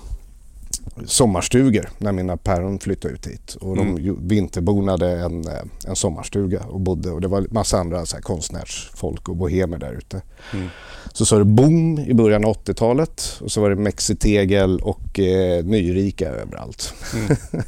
sommarstugor 1.06 1.88
när 1.98 2.12
mina 2.12 2.36
päron 2.36 2.78
flyttade 2.78 3.14
ut 3.14 3.26
hit. 3.26 3.54
Och 3.60 3.76
de 3.76 3.88
Mm. 3.88 4.28
vinterbonade 4.28 5.10
en, 5.10 5.48
eh, 5.48 5.54
en 5.86 5.96
sommarstuga 5.96 6.60
och 6.60 6.80
bodde. 6.80 7.10
Och 7.10 7.20
det 7.20 7.28
var 7.28 7.46
massa 7.50 7.78
andra 7.78 8.06
så 8.06 8.16
här, 8.16 8.22
konstnärsfolk 8.22 9.28
och 9.28 9.36
bohemer 9.36 9.78
där 9.78 9.92
ute. 9.92 10.22
Mm. 10.52 10.68
Så 11.12 11.26
så 11.26 11.34
var 11.34 11.38
det 11.40 11.44
boom 11.50 11.98
i 11.98 12.14
början 12.14 12.44
av 12.44 12.50
80-talet 12.50 13.38
och 13.40 13.52
så 13.52 13.60
var 13.60 13.70
det 13.70 13.76
mexitegel 13.76 14.78
och 14.80 15.18
eh, 15.18 15.64
nyrika 15.64 16.28
överallt. 16.28 16.94
Mm. 17.14 17.36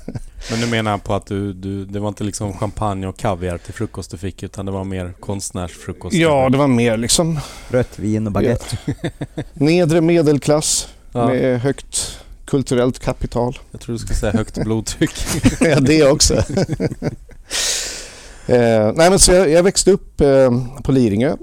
Men 0.51 0.61
du 0.61 0.67
menar 0.67 0.99
på 0.99 1.15
att 1.15 1.27
du, 1.27 1.53
du, 1.53 1.85
det 1.85 2.01
var 2.01 2.09
inte 2.09 2.25
liksom 2.25 2.53
champagne 2.53 3.07
och 3.07 3.17
kaviar 3.17 3.59
till 3.59 3.75
frukost 3.75 4.11
du 4.11 4.17
fick 4.19 4.43
utan 4.43 4.67
det 4.67 4.73
var 4.73 4.85
mer 4.85 5.13
konstnärsfrukost? 5.21 6.17
Ja, 6.17 6.49
det 6.49 6.59
var 6.59 6.67
mer 6.67 6.97
liksom 6.97 7.39
Rött 7.69 7.99
vin 7.99 8.27
och 8.27 8.33
baguette. 8.33 8.79
nedre 9.55 10.01
medelklass 10.01 10.89
Ja, 11.13 11.27
med 11.27 11.61
högt 11.61 12.19
kulturellt 12.45 12.99
kapital. 12.99 13.59
Jag 13.71 13.81
tror 13.81 13.93
du 13.93 13.99
skulle 13.99 14.15
säga 14.17 14.33
högt 14.33 14.65
blodtryck. 14.65 15.11
ja, 15.61 15.81
det 15.81 16.11
också. 16.11 16.35
eh, 18.47 18.93
nej, 18.95 19.11
men 19.11 19.19
så 19.19 19.33
jag, 19.33 19.51
jag 19.51 19.63
växte 19.63 19.91
upp 19.93 20.21
eh, 20.21 20.51
på 20.85 20.93
Lidingö, 20.93 21.37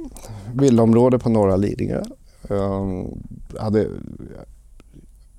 villaområde 0.53 1.19
på 1.19 1.29
norra 1.29 1.55
Lidingö. 1.55 2.03
Eh, 2.49 2.85
hade 3.59 3.87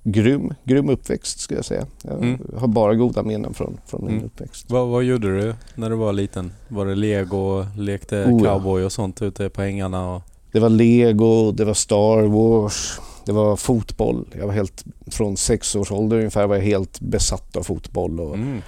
grym, 0.04 0.54
grym 0.64 0.88
uppväxt 0.88 1.40
ska 1.40 1.54
jag 1.54 1.64
säga. 1.64 1.86
Jag 2.02 2.12
Mm. 2.22 2.38
har 2.56 2.68
bara 2.68 2.94
goda 2.94 3.22
minnen 3.22 3.54
från, 3.54 3.78
från 3.86 4.04
min 4.04 4.14
Mm. 4.14 4.24
uppväxt. 4.26 4.66
vad, 4.70 4.88
vad 4.88 5.04
gjorde 5.04 5.40
du 5.40 5.54
när 5.74 5.90
du 5.90 5.96
var 5.96 6.12
liten? 6.12 6.52
Var 6.68 6.86
det 6.86 6.94
lego, 6.94 7.66
lekte 7.76 8.24
Oh, 8.24 8.42
cowboy 8.44 8.84
och 8.84 8.92
sånt 8.92 9.22
ute 9.22 9.48
på 9.48 9.62
ängarna? 9.62 10.14
Och... 10.14 10.22
Det 10.52 10.60
var 10.60 10.68
lego, 10.68 11.52
det 11.52 11.64
var 11.64 11.74
Star 11.74 12.22
Wars, 12.22 13.00
det 13.26 13.32
var 13.32 13.56
fotboll. 13.56 14.24
Jag 14.38 14.46
var 14.46 14.54
helt, 14.54 14.84
från 15.10 15.36
sex 15.36 15.76
års 15.76 15.92
ålder 15.92 16.16
ungefär 16.16 16.46
var 16.46 16.56
jag 16.56 16.62
helt 16.62 17.00
besatt 17.00 17.56
av 17.56 17.62
fotboll. 17.62 18.20
Och 18.20 18.34
Mm. 18.34 18.62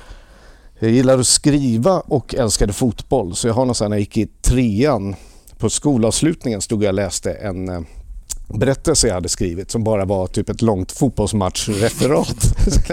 Jag 0.79 0.91
gillade 0.91 1.21
att 1.21 1.27
skriva 1.27 2.01
och 2.01 2.35
älskade 2.35 2.73
fotboll. 2.73 3.37
Så 3.37 3.49
jag 3.49 3.55
har 3.55 3.65
någon 3.65 3.75
sån 3.75 3.85
här, 3.85 3.89
när 3.89 3.97
jag 3.97 4.01
gick 4.01 4.17
i 4.17 4.27
trean 4.43 5.17
på 5.59 5.71
skolavslutningen 5.71 6.61
stod 6.61 6.83
jag 6.83 6.89
och 6.89 6.95
läste 6.95 7.33
en 7.33 7.69
eh, 7.69 7.81
berättelse 8.49 9.07
jag 9.07 9.15
hade 9.15 9.29
skrivit 9.29 9.71
som 9.71 9.85
bara 9.85 10.05
var 10.05 10.27
typ 10.27 10.49
ett 10.49 10.63
långt 10.63 10.93
fotbollsmatchreferat. 10.93 12.37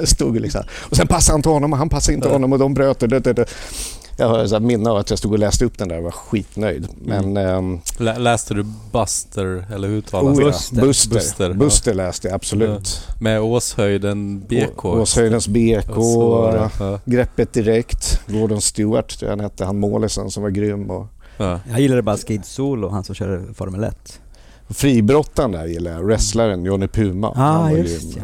Stod 0.09 0.41
liksom, 0.41 0.63
och 0.89 0.97
sen 0.97 1.07
passade 1.07 1.33
han 1.33 1.41
till 1.41 1.51
honom 1.51 1.73
och 1.73 1.79
han 1.79 1.89
passade 1.89 2.15
inte 2.15 2.29
honom 2.29 2.53
och 2.53 2.59
de 2.59 2.73
bröt 2.73 2.99
det. 2.99 3.07
det, 3.07 3.19
det, 3.19 3.33
det. 3.33 3.45
Jag 4.21 4.29
har 4.29 4.47
så 4.47 4.55
här 4.55 4.59
minne 4.59 4.89
av 4.89 4.97
att 4.97 5.09
jag 5.09 5.19
stod 5.19 5.31
och 5.31 5.39
läste 5.39 5.65
upp 5.65 5.77
den 5.77 5.87
där 5.87 5.97
och 5.97 6.03
var 6.03 6.11
skitnöjd. 6.11 6.87
Men 7.05 7.37
ehm, 7.37 7.79
Lä, 7.97 8.17
läste 8.17 8.53
du 8.53 8.65
Buster, 8.91 9.65
eller 9.73 9.87
hur 9.87 9.97
uttalas 9.97 10.37
oh, 10.37 10.39
det? 10.39 10.43
ja, 10.43 10.47
Buster. 10.47 10.81
Buster, 10.81 11.15
Buster, 11.15 11.53
Buster, 11.53 11.91
ja. 11.91 11.97
läste 11.97 12.27
jag 12.27 12.35
absolut. 12.35 13.07
Med 13.21 13.41
Åshöjden 13.41 14.39
BK? 14.39 14.85
Å- 14.85 15.01
Åshöjdens 15.01 15.47
BK. 15.47 15.97
Ja. 16.79 16.99
Greppet 17.05 17.53
direkt. 17.53 18.21
Gordon 18.27 18.61
Stewart, 18.61 19.19
tror 19.19 19.31
jag 19.31 19.37
han 19.37 19.45
hette, 19.45 19.65
han 19.65 19.79
målisen 19.79 20.31
som 20.31 20.43
var 20.43 20.49
grym. 20.49 20.89
Och 20.89 21.07
Ja. 21.37 21.59
Jag 21.69 21.79
gillade 21.81 22.01
bara 22.01 22.17
Skid 22.17 22.45
Solo, 22.45 22.89
han 22.89 23.03
som 23.03 23.15
körde 23.15 23.53
Formel 23.53 23.83
1. 23.83 24.19
Fribrottaren 24.69 25.51
där 25.51 25.65
gillar 25.65 25.91
jag. 25.91 26.03
Wrestlaren 26.03 26.65
Johnny 26.65 26.87
Puma. 26.87 27.33
Han 27.35 27.55
ah, 27.55 27.61
var 27.61 27.69
just 27.69 28.17
ja. 28.17 28.23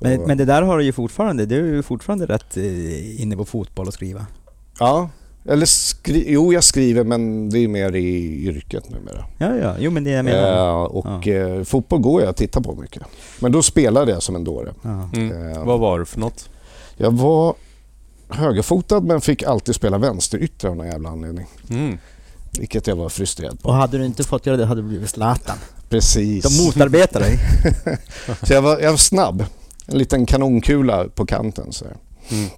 Men, 0.00 0.20
Och- 0.20 0.28
men 0.28 0.38
det 0.38 0.44
där 0.44 0.62
har 0.62 0.78
du 0.78 0.84
ju 0.84 0.92
fortfarande, 0.92 1.46
du 1.46 1.68
är 1.68 1.74
ju 1.74 1.82
fortfarande 1.82 2.26
rätt 2.26 2.56
eh, 2.56 3.22
inne 3.22 3.36
på 3.36 3.44
fotboll 3.44 3.86
och 3.86 3.94
skriva. 3.94 4.26
Ja, 4.78 5.10
eller 5.44 5.66
skri- 5.66 6.24
jo 6.28 6.52
jag 6.52 6.64
skriver 6.64 7.04
men 7.04 7.50
det 7.50 7.58
är 7.58 7.68
mer 7.68 7.94
i 7.96 8.44
yrket 8.46 8.90
numera. 8.90 9.24
Ja, 9.38 9.56
ja, 9.56 9.74
jo 9.78 9.90
men 9.90 10.04
det 10.04 10.10
jag 10.10 10.24
menar. 10.24 10.70
Eh, 10.76 10.82
och 10.82 11.28
eh, 11.28 11.64
fotboll 11.64 12.00
går 12.00 12.20
jag 12.20 12.30
att 12.30 12.36
titta 12.36 12.60
på 12.60 12.74
mycket. 12.74 13.02
Men 13.40 13.52
då 13.52 13.62
spelade 13.62 14.12
jag 14.12 14.22
som 14.22 14.36
en 14.36 14.44
dåre. 14.44 14.72
Ja. 14.82 15.08
Mm. 15.16 15.52
Eh, 15.52 15.64
Vad 15.64 15.80
var 15.80 15.98
du 15.98 16.04
för 16.04 16.20
något? 16.20 16.48
Jag 16.96 17.10
var 17.10 17.54
högerfotad 18.28 19.00
men 19.00 19.20
fick 19.20 19.42
alltid 19.42 19.74
spela 19.74 19.98
vänsterytter 19.98 20.68
av 20.68 20.76
någon 20.76 20.86
jävla 20.86 21.08
anledning. 21.08 21.46
Mm. 21.70 21.98
Vilket 22.58 22.86
jag 22.86 22.96
var 22.96 23.08
frustrerad 23.08 23.60
på. 23.62 23.68
Och 23.68 23.74
hade 23.74 23.98
du 23.98 24.06
inte 24.06 24.24
fått 24.24 24.46
göra 24.46 24.56
det 24.56 24.64
hade 24.66 24.82
du 24.82 24.88
blivit 24.88 25.10
Zlatan. 25.10 25.56
Precis. 25.88 26.44
De 26.56 26.64
motarbetar 26.64 27.20
dig. 27.20 27.38
Så 28.42 28.52
jag 28.52 28.62
var, 28.62 28.78
jag 28.80 28.90
var 28.90 28.96
snabb. 28.96 29.44
En 29.86 29.98
liten 29.98 30.26
kanonkula 30.26 31.08
på 31.14 31.26
kanten. 31.26 31.72
Så 31.72 31.84
här. 31.84 31.96
Mm. 32.30 32.50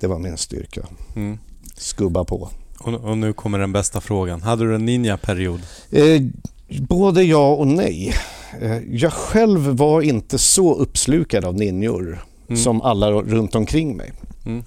Det 0.00 0.06
var 0.06 0.18
min 0.18 0.36
styrka. 0.36 0.80
Mm. 1.16 1.38
Skubba 1.80 2.24
på. 2.24 2.48
Och, 2.78 3.18
nu 3.18 3.32
kommer 3.32 3.58
den 3.58 3.72
bästa 3.72 4.00
frågan. 4.00 4.42
Hade 4.42 4.64
du 4.64 4.74
en 4.74 4.84
ninja-period? 4.84 5.60
Eh, 5.90 6.22
både 6.68 7.22
ja 7.22 7.52
och 7.52 7.66
nej. 7.66 8.14
Eh, 8.60 8.78
jag 8.90 9.12
själv 9.12 9.60
var 9.60 10.02
inte 10.02 10.38
så 10.38 10.74
uppslukad 10.74 11.44
av 11.44 11.54
ninjor 11.54 12.24
Mm. 12.48 12.62
som 12.62 12.82
alla 12.82 13.10
runt 13.10 13.54
omkring 13.54 13.96
mig. 13.96 14.12
Mm. 14.46 14.62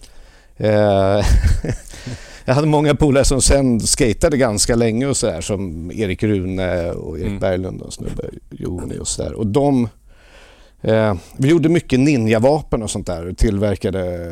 Eh, 0.58 1.26
jag 2.46 2.54
hade 2.56 2.68
många 2.68 2.96
polare 2.96 3.26
som 3.26 3.42
sen 3.42 3.80
skatade 3.80 4.38
ganska 4.38 4.76
länge 4.76 5.06
och 5.06 5.18
så 5.18 5.30
här 5.30 5.42
som 5.42 5.92
Erik 5.92 6.24
Rune 6.24 6.92
och 6.92 7.18
Erik 7.18 7.28
Mm. 7.28 7.40
Berglund 7.40 7.82
och 7.82 7.94
snubbe 7.94 8.24
Joni 8.52 8.98
och 9.00 9.08
så 9.08 9.24
där. 9.24 9.34
Och 9.34 9.48
de 9.48 9.90
eh, 10.84 11.16
vi 11.38 11.48
gjorde 11.50 11.70
mycket 11.70 12.00
ninjavapen 12.00 12.84
och 12.84 12.92
sånt 12.92 13.08
där. 13.08 13.34
Tillverkade 13.34 14.32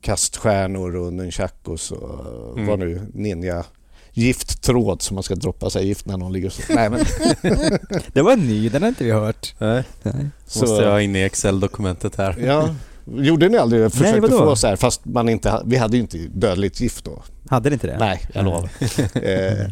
kaststjärnor 0.00 0.96
och 0.96 1.12
nunchakos 1.12 1.90
och 1.90 2.52
Mm. 2.56 2.66
vad 2.66 2.78
nu 2.78 3.00
ninja 3.14 3.64
gifttråd 4.12 5.02
som 5.02 5.14
man 5.14 5.22
ska 5.22 5.34
droppa 5.34 5.70
sig 5.70 5.86
gift 5.86 6.06
när 6.06 6.16
någon 6.16 6.32
ligger 6.32 6.50
så. 6.50 6.62
Nej, 6.74 6.90
men, 6.90 7.04
Det 8.12 8.22
var 8.22 8.36
ny, 8.36 8.68
den 8.68 8.82
har 8.82 8.88
inte 8.88 9.04
vi 9.04 9.10
hört. 9.10 9.54
Nej. 9.58 9.82
Nej. 10.02 10.14
så, 10.46 10.60
Måste 10.60 10.82
jag 10.82 10.90
ha 10.90 11.00
in 11.00 11.16
i 11.16 11.22
Excel-dokumentet 11.22 12.16
här. 12.16 12.36
Ja, 12.38 12.74
gjorde 13.16 13.48
ni 13.48 13.58
aldrig 13.58 13.82
det? 13.82 13.90
Försökte 13.90 14.20
vadå? 14.20 14.38
få 14.38 14.56
så 14.56 14.66
här, 14.66 14.76
fast 14.76 15.04
man 15.04 15.28
inte, 15.28 15.62
vi 15.66 15.76
hade 15.76 15.96
ju 15.96 16.02
inte 16.02 16.18
dödligt 16.18 16.80
gift 16.80 17.04
då. 17.04 17.22
Hade 17.48 17.70
det 17.70 17.72
inte 17.74 17.86
det? 17.86 17.98
Nej, 17.98 18.20
jag 18.32 18.44
lovar. 18.44 18.62
eh, 19.14 19.66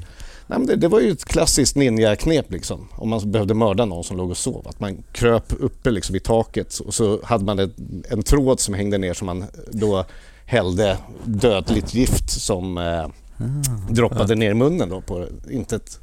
nej, 0.47 0.59
men 0.59 0.67
det, 0.67 0.77
det 0.77 0.89
var 0.89 1.01
ju 1.01 1.11
ett 1.11 1.25
klassiskt 1.25 1.77
ninjaknep 1.77 2.51
liksom. 2.53 2.89
Om 2.93 3.09
man 3.09 3.31
behövde 3.31 3.55
mörda 3.55 3.85
någon 3.85 4.05
som 4.05 4.17
låg 4.17 4.31
och 4.31 4.37
sov. 4.37 4.69
Att 4.69 4.81
man 4.81 5.03
kröp 5.13 5.53
uppe 5.61 5.91
liksom 5.91 6.17
i 6.17 6.21
taket 6.21 6.79
och 6.79 6.95
så 6.95 7.21
hade 7.25 7.45
man 7.45 7.59
ett, 7.59 7.77
en 8.11 8.23
tråd 8.23 8.61
som 8.61 8.75
hängde 8.75 8.99
ner 8.99 9.15
som 9.15 9.27
man 9.27 9.45
då 9.71 10.05
hällde 10.47 10.99
dödligt 11.25 11.95
gift 11.95 12.31
som 12.31 12.79
eh, 12.79 13.07
Ah. 13.39 13.93
droppade 13.93 14.35
ner 14.35 14.51
i 14.51 14.55
munnen 14.55 14.89
då 14.89 15.01
på 15.01 15.27
inte 15.51 15.77
ett 15.77 16.01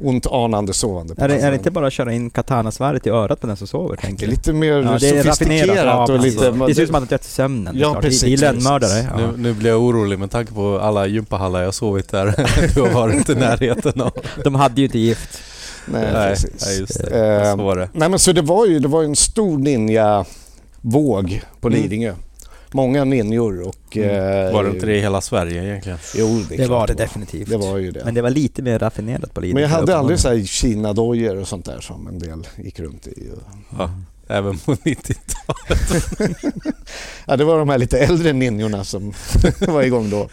ont 0.00 0.26
anande 0.26 0.72
sovande. 0.72 1.14
Är 1.18 1.28
det, 1.28 1.34
är 1.38 1.50
det 1.50 1.56
inte 1.56 1.70
bara 1.70 1.86
att 1.86 1.92
köra 1.92 2.12
in 2.12 2.30
katanasvärdet 2.30 3.06
i 3.06 3.10
örat 3.10 3.40
på 3.40 3.46
den 3.46 3.56
som 3.56 3.66
sover? 3.66 3.98
Det 4.18 4.24
är 4.24 4.28
lite 4.28 4.52
mer 4.52 4.66
Ja, 4.72 4.74
det 5.00 5.08
är 5.08 5.24
raffinerat. 5.24 5.36
sofistikerat 5.36 6.08
och 6.08 6.18
lite... 6.18 6.50
det 6.50 6.74
ser 6.74 6.82
ut 6.82 6.88
som 6.88 6.94
att 6.96 7.02
man 7.02 7.08
har 7.10 7.18
sömnen. 7.22 7.74
Ja, 7.78 7.98
precis, 8.00 8.40
Det 8.40 8.46
är 8.46 8.52
lönnmördare. 8.52 9.02
Nu, 9.02 9.22
Ja. 9.22 9.30
nu 9.36 9.54
blir 9.54 9.70
jag 9.70 9.80
orolig 9.82 10.18
med 10.18 10.30
tanke 10.30 10.52
på 10.52 10.78
alla 10.78 11.06
gympahallar 11.06 11.62
jag 11.62 11.74
sovit 11.74 12.08
där. 12.10 12.34
du 12.74 12.80
har 12.80 12.88
varit 12.90 13.28
i 13.30 13.34
närheten 13.34 14.00
av. 14.00 14.12
De 14.44 14.54
hade 14.54 14.80
ju 14.80 14.84
inte 14.86 14.98
gift. 14.98 15.38
Nej, 15.86 16.08
Nej, 16.12 16.30
precis. 16.30 16.66
nej, 16.66 16.78
just 16.80 17.00
Eh, 17.00 17.06
det. 17.10 17.50
Så 17.56 17.62
var 17.64 17.76
det. 17.76 17.88
Nej 17.92 18.08
men 18.08 18.18
så 18.18 18.32
det 18.32 18.42
var 18.42 18.66
ju 18.66 18.78
det 18.78 18.88
var 18.88 19.02
en 19.04 19.16
stor 19.16 19.58
ninja-våg 19.58 21.42
på 21.60 21.68
Mm. 21.68 21.80
Många 22.72 23.04
ninjor 23.04 23.60
och... 23.68 23.96
eh, 23.96 24.52
Var 24.52 24.64
det 24.64 24.70
inte 24.70 24.86
det 24.86 24.96
i 24.96 25.00
hela 25.00 25.20
Sverige 25.20 25.64
egentligen? 25.64 25.98
Jo, 26.14 26.42
det, 26.48 26.54
är 26.54 26.58
Det 26.58 26.66
var 26.66 26.86
det 26.86 26.94
definitivt. 26.94 27.48
Det 27.50 27.56
var 27.56 27.78
ju 27.78 27.90
det. 27.90 28.04
Men 28.04 28.14
det 28.14 28.22
var 28.22 28.30
lite 28.30 28.62
mer 28.62 28.78
raffinerat 28.78 29.34
på 29.34 29.40
Lidingö. 29.40 29.54
Men 29.54 29.70
jag 29.70 29.78
hade 29.78 29.96
aldrig 29.96 30.18
så 30.18 30.28
här 30.28 30.44
Kina-dojor 30.44 31.36
och 31.36 31.48
sånt 31.48 31.64
där 31.64 31.80
som 31.80 32.06
en 32.08 32.18
del 32.18 32.46
gick 32.56 32.80
runt 32.80 33.06
i. 33.06 33.30
Ja, 33.78 33.90
även 34.28 34.58
på 34.58 34.74
90-talet. 34.74 36.34
Ja, 37.26 37.36
det 37.36 37.44
var 37.44 37.58
de 37.58 37.68
här 37.68 37.78
lite 37.78 37.98
äldre 37.98 38.32
ninjorna 38.32 38.84
som 38.84 39.12
var 39.68 39.82
igång 39.82 40.10
då. 40.10 40.28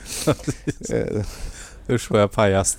Eh, 0.96 1.24
Usch 1.90 2.12
vad 2.12 2.22
jag 2.22 2.32
pajast. 2.32 2.78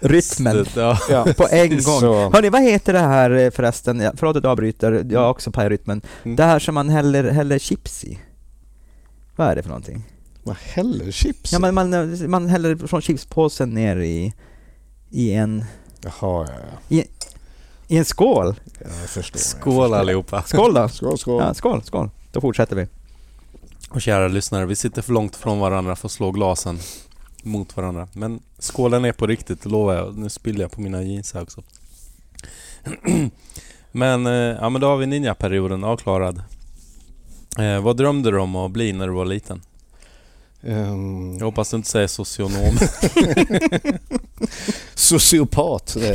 Rytmen. 0.00 0.66
Ja. 0.76 0.98
På 1.36 1.48
en 1.50 1.68
gång. 1.70 1.80
Så, 2.00 2.30
Hörni, 2.30 2.48
vad 2.48 2.62
heter 2.62 2.92
det 2.92 2.98
här 2.98 3.30
eh, 3.30 3.50
förresten? 3.50 4.10
Förlåt 4.16 4.36
att 4.36 4.44
jag 4.44 4.50
avbryter, 4.50 5.06
jag 5.10 5.20
har 5.20 5.28
också 5.30 5.50
pajrytmen. 5.50 6.00
Mm. 6.24 6.36
Det 6.36 6.44
här 6.44 6.58
som 6.58 6.74
man 6.74 6.88
häller, 6.88 7.24
häller 7.24 7.58
chips 7.58 8.04
i. 8.04 8.18
Vad 9.42 9.50
är 9.50 9.56
det 9.56 9.62
för 9.62 9.68
någonting? 9.68 10.04
vad 10.42 10.56
häller 10.56 11.10
chips? 11.10 11.52
Ja, 11.52 11.58
man, 11.58 11.74
man, 11.74 12.30
man 12.30 12.48
häller 12.48 12.76
från 12.76 13.02
chipspåsen 13.02 13.70
ner 13.70 13.96
i, 13.96 14.34
i, 15.10 15.32
en, 15.32 15.64
Jaha, 16.00 16.48
ja, 16.48 16.48
ja. 16.88 17.02
i 17.88 17.96
en 17.96 18.04
skål. 18.04 18.54
Ja, 18.80 18.86
jag 19.00 19.08
förstår. 19.08 19.38
jag 19.38 19.40
Skål 19.40 19.72
förstår. 19.72 19.96
allihopa. 19.96 20.42
Skål 20.42 20.74
då! 20.74 20.88
Skål, 20.88 21.18
skål. 21.18 21.42
Ja, 21.42 21.54
skål, 21.54 21.82
skål. 21.82 22.10
Då 22.32 22.40
fortsätter 22.40 22.76
vi. 22.76 22.86
Och 23.90 24.02
kära 24.02 24.28
lyssnare, 24.28 24.66
vi 24.66 24.76
sitter 24.76 25.02
för 25.02 25.12
långt 25.12 25.36
från 25.36 25.60
varandra 25.60 25.96
för 25.96 26.08
att 26.08 26.12
slå 26.12 26.30
glasen 26.30 26.78
mot 27.42 27.76
varandra. 27.76 28.08
Men 28.12 28.40
skålen 28.58 29.04
är 29.04 29.12
på 29.12 29.26
riktigt, 29.26 29.64
lovar 29.64 29.94
jag. 29.94 30.18
Nu 30.18 30.28
spiller 30.28 30.60
jag 30.60 30.70
på 30.70 30.80
mina 30.80 31.02
jeans 31.02 31.34
här 31.34 31.42
också. 31.42 31.62
men, 33.92 34.26
eh, 34.26 34.32
ja 34.32 34.68
men 34.68 34.80
då 34.80 34.86
har 34.86 34.96
vi 34.96 35.06
ninja-perioden 35.06 35.84
avklarad. 35.84 36.42
Eh, 37.58 37.80
vad 37.82 37.96
drömde 37.96 38.30
du 38.30 38.38
om 38.38 38.56
att 38.56 38.70
bli 38.70 38.92
när 38.92 39.06
du 39.06 39.12
var 39.12 39.24
liten? 39.24 39.62
Ehm, 40.66 41.36
Jag 41.38 41.44
hoppas 41.44 41.70
du 41.70 41.76
inte 41.76 41.88
säger 41.88 42.06
socionom. 42.06 42.74
Sociopat. 44.94 45.96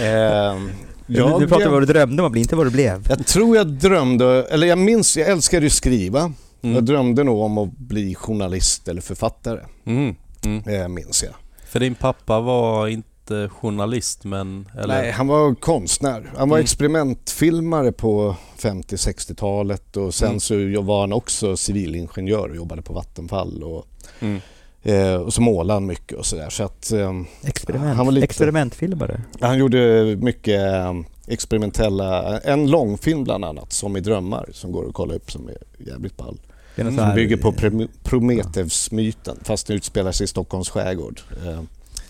Ehm, 0.00 0.70
Jag- 1.06 1.40
du 1.40 1.48
pratar 1.48 1.66
om 1.66 1.72
vad 1.72 1.82
du 1.82 1.86
drömde 1.86 2.22
om, 2.22 2.36
inte 2.36 2.56
vad 2.56 2.66
du 2.66 2.70
blev. 2.70 3.06
Jag 3.08 3.26
tror 3.26 3.56
jag 3.56 3.66
drömde, 3.66 4.46
eller 4.50 4.66
jag 4.66 4.78
minns, 4.78 5.16
jag 5.16 5.28
älskade 5.28 5.66
ju 5.66 5.70
skriva. 5.70 6.32
Jag 6.60 6.70
Mm. 6.72 6.84
drömde 6.84 7.24
nog 7.24 7.38
om 7.40 7.58
att 7.58 7.72
bli 7.78 8.14
journalist 8.14 8.88
eller 8.88 9.00
författare, 9.00 9.60
Mm. 9.86 10.14
Mm. 10.44 10.68
eh, 10.82 10.88
minns 10.88 11.22
jag. 11.24 11.34
För 11.68 11.80
din 11.80 11.94
pappa 11.94 12.40
var 12.40 12.88
inte 12.88 13.08
journalist 13.48 14.24
men... 14.24 14.68
Eller? 14.78 14.94
Nej, 15.02 15.10
han 15.10 15.26
var 15.26 15.54
konstnär. 15.54 16.30
Han 16.36 16.48
var 16.48 16.56
Mm. 16.56 16.64
experimentfilmare 16.64 17.92
på 17.92 18.36
50-60-talet 18.58 19.96
och 19.96 20.14
sen 20.14 20.28
Mm. 20.28 20.40
så 20.40 20.82
var 20.82 21.00
han 21.00 21.12
också 21.12 21.56
civilingenjör 21.56 22.48
och 22.48 22.56
jobbade 22.56 22.82
på 22.82 22.92
Vattenfall 22.92 23.62
och, 23.62 23.86
Mm. 24.20 24.40
eh, 24.82 25.14
och 25.14 25.34
så 25.34 25.42
målade 25.42 25.72
han 25.76 25.86
mycket 25.86 26.18
och 26.18 26.26
sådär. 26.26 26.50
Så 26.50 26.62
att 26.64 26.92
eh, 26.92 27.12
Experiment. 27.44 27.96
Han 27.96 28.06
var 28.06 28.12
lite- 28.12 28.24
Experimentfilmare. 28.24 29.20
han 29.40 29.58
gjorde 29.58 30.04
mycket 30.20 30.60
eh, 30.74 30.92
experimentella, 31.26 32.38
en 32.40 32.70
långfilm 32.70 33.24
bland 33.24 33.44
annat, 33.44 33.72
Som 33.72 33.96
i 33.96 34.00
drömmar, 34.00 34.48
som 34.52 34.72
går 34.72 34.86
att 34.88 34.94
kolla 34.94 35.14
upp 35.14 35.30
som 35.30 35.48
är 35.48 35.56
jävligt 35.86 36.16
ball. 36.16 36.38
Mm. 36.76 36.96
Som 36.96 37.04
här- 37.04 37.14
bygger 37.14 37.36
på 37.36 37.52
Prom- 37.52 37.88
Prometheus-myten 38.02 39.38
fast 39.42 39.66
den 39.66 39.76
utspelar 39.76 40.12
sig 40.12 40.24
i 40.24 40.26
Stockholms 40.26 40.68
skärgård. 40.70 41.20
Eh, 41.46 41.60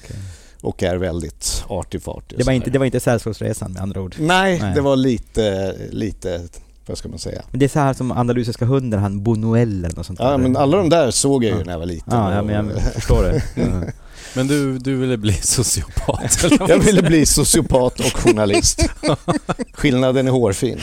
Okej. 0.04 0.16
Och 0.60 0.82
är 0.82 0.96
väldigt 0.96 1.64
arty-farty. 1.68 2.34
Det 2.36 2.44
var, 2.44 2.52
inte, 2.52 2.70
det 2.70 2.78
var 2.78 2.86
inte 2.86 3.00
Sällskapsresan 3.00 3.72
med 3.72 3.82
andra 3.82 4.00
ord. 4.00 4.14
Nej, 4.18 4.58
Nej. 4.60 4.75
det 4.75 4.80
var 4.80 4.96
lite, 4.96 5.75
lite, 5.90 6.40
vad 6.86 6.98
ska 6.98 7.08
man 7.08 7.18
säga? 7.18 7.42
Men 7.50 7.58
det 7.58 7.66
är 7.66 7.68
så 7.68 7.78
här 7.78 7.94
som 7.94 8.12
andalusiska 8.12 8.64
hunden, 8.64 9.00
han 9.00 9.22
Bonuel 9.22 9.84
eller 9.84 9.96
något 9.96 10.06
sånt 10.06 10.18
Ja, 10.22 10.30
där. 10.30 10.38
men 10.38 10.56
alla 10.56 10.76
de 10.76 10.88
där 10.88 11.10
såg 11.10 11.44
jag 11.44 11.50
ju 11.52 11.58
Ja. 11.58 11.64
när 11.64 11.72
jag 11.72 11.78
var 11.78 11.86
liten. 11.86 12.14
Ja, 12.18 12.34
ja, 12.34 12.42
men 12.42 12.54
jag 12.54 12.82
förstår 12.94 13.22
det. 13.22 13.42
Mm. 13.62 13.90
Men 14.34 14.46
du, 14.46 14.78
du 14.78 14.94
ville 14.96 15.16
bli 15.16 15.32
sociopat? 15.32 16.44
eller? 16.44 16.68
Jag 16.68 16.78
ville 16.78 17.02
bli 17.02 17.26
sociopat 17.26 18.00
och 18.00 18.16
journalist. 18.16 18.88
Skillnaden 19.72 20.26
är 20.26 20.30
hårfin. 20.32 20.78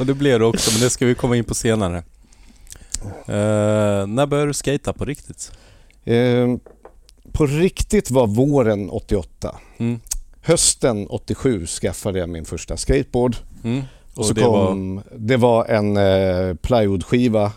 Och 0.00 0.06
det 0.06 0.14
blev 0.14 0.38
det 0.38 0.44
också, 0.46 0.70
men 0.72 0.80
det 0.80 0.90
ska 0.90 1.06
vi 1.06 1.14
komma 1.14 1.36
in 1.36 1.44
på 1.44 1.54
senare. 1.54 1.96
Eh, 3.26 4.06
när 4.06 4.26
började 4.26 4.50
du 4.50 4.54
skata 4.54 4.92
på 4.92 5.04
riktigt? 5.04 5.52
Eh, 6.04 6.46
på 7.36 7.46
riktigt 7.46 8.10
var 8.10 8.26
våren 8.26 8.90
88. 8.90 9.56
Mm. 9.78 10.00
Hösten 10.42 11.06
87 11.06 11.66
skaffade 11.66 12.18
jag 12.18 12.28
min 12.28 12.44
första 12.44 12.76
skateboard. 12.76 13.36
Mm. 13.64 13.82
Och, 14.14 14.26
så 14.26 14.32
det 14.32 14.40
kom, 14.40 15.02
det 15.16 15.36
var 15.36 15.64
en 15.64 15.96
eh, 15.96 16.54
plywoodskiva 16.54 17.52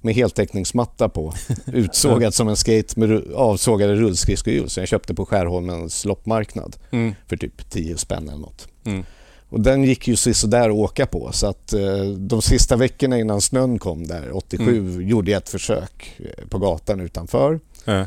med 0.00 0.14
heltäckningsmatta 0.14 1.08
på. 1.08 1.34
Utsågad 1.66 2.34
som 2.34 2.48
en 2.48 2.56
skate 2.56 3.00
med 3.00 3.32
avsågade 3.34 3.94
rullskridskohjul 3.94 4.70
som 4.70 4.80
jag 4.80 4.88
köpte 4.88 5.14
på 5.14 5.26
Skärholmens 5.26 6.04
loppmarknad 6.04 6.76
Mm. 6.90 7.14
för 7.26 7.36
typ 7.36 7.70
10 7.70 7.96
spänn 7.96 8.28
eller 8.28 8.38
något. 8.38 8.68
Mm. 8.84 9.04
Och 9.48 9.60
den 9.60 9.84
gick 9.84 10.08
ju 10.08 10.16
sådär 10.16 10.68
att 10.70 10.76
åka 10.76 11.06
på 11.06 11.32
så 11.32 11.46
att 11.46 11.72
eh, 11.72 12.04
de 12.18 12.42
sista 12.42 12.76
veckorna 12.76 13.18
innan 13.18 13.40
snön 13.40 13.78
kom 13.78 14.06
där 14.06 14.36
87 14.36 15.02
gjorde 15.02 15.30
jag 15.30 15.38
ett 15.38 15.48
försök 15.48 16.16
eh, 16.18 16.48
på 16.48 16.58
gatan 16.58 17.00
utanför. 17.00 17.60
Eh. 17.84 18.02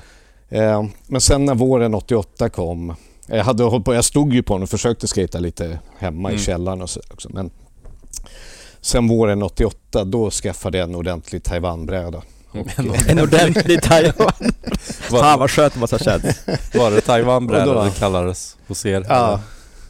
Eh, 0.54 0.84
men 1.08 1.22
sen 1.22 1.46
när 1.46 1.56
våren 1.56 1.94
88 1.96 2.50
kom, 2.50 2.96
jag, 3.28 3.44
hade 3.44 3.64
hållit 3.64 3.86
på, 3.86 3.94
jag 3.94 4.06
stod 4.06 4.34
ju 4.34 4.44
på 4.44 4.54
den 4.54 4.64
och 4.64 4.70
försökte 4.70 5.08
skata 5.08 5.40
lite 5.40 5.80
hemma 5.98 6.30
Mm. 6.30 6.42
i 6.42 6.44
källaren 6.44 6.82
och 6.82 6.90
så 6.90 7.00
också. 7.14 7.30
Men 7.34 7.52
sen 8.82 9.08
våren 9.08 9.44
88 9.44 10.04
då 10.04 10.32
skaffade 10.32 10.78
jag 10.78 10.90
en 10.90 10.96
ordentlig 10.96 11.44
Taiwanbräda. 11.44 12.22
En 13.08 13.20
ordentlig 13.20 13.82
Taiwan. 13.82 14.32
Fan 15.10 15.40
vad 15.40 15.52
skönt 15.52 15.74
det 15.74 15.80
måste 15.80 15.96
ha 15.96 16.00
känts. 16.00 16.40
Var 16.74 16.92
det 16.92 17.02
då- 17.66 17.84
det 17.84 18.00
kallades 18.00 18.58
hos 18.68 18.86
er? 18.86 19.06
Ja. 19.10 19.40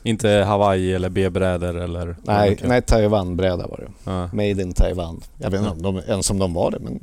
Inte 0.04 0.30
Hawaii 0.30 0.94
eller 0.94 1.10
B-brädor 1.10 1.78
eller? 1.82 2.16
Nej, 2.24 2.58
nej 2.64 2.82
Taiwanbräda 2.82 3.68
var 3.68 3.78
det. 3.78 4.12
Ja. 4.12 4.28
Made 4.34 4.50
in 4.62 4.74
Taiwan. 4.74 5.22
Jag 5.38 5.50
vet 5.52 5.60
inte 5.60 5.72
om 5.72 5.82
de, 5.82 5.98
ens 6.08 6.30
om 6.30 6.40
de 6.40 6.54
var 6.54 6.72
det 6.72 6.80
men 6.80 7.00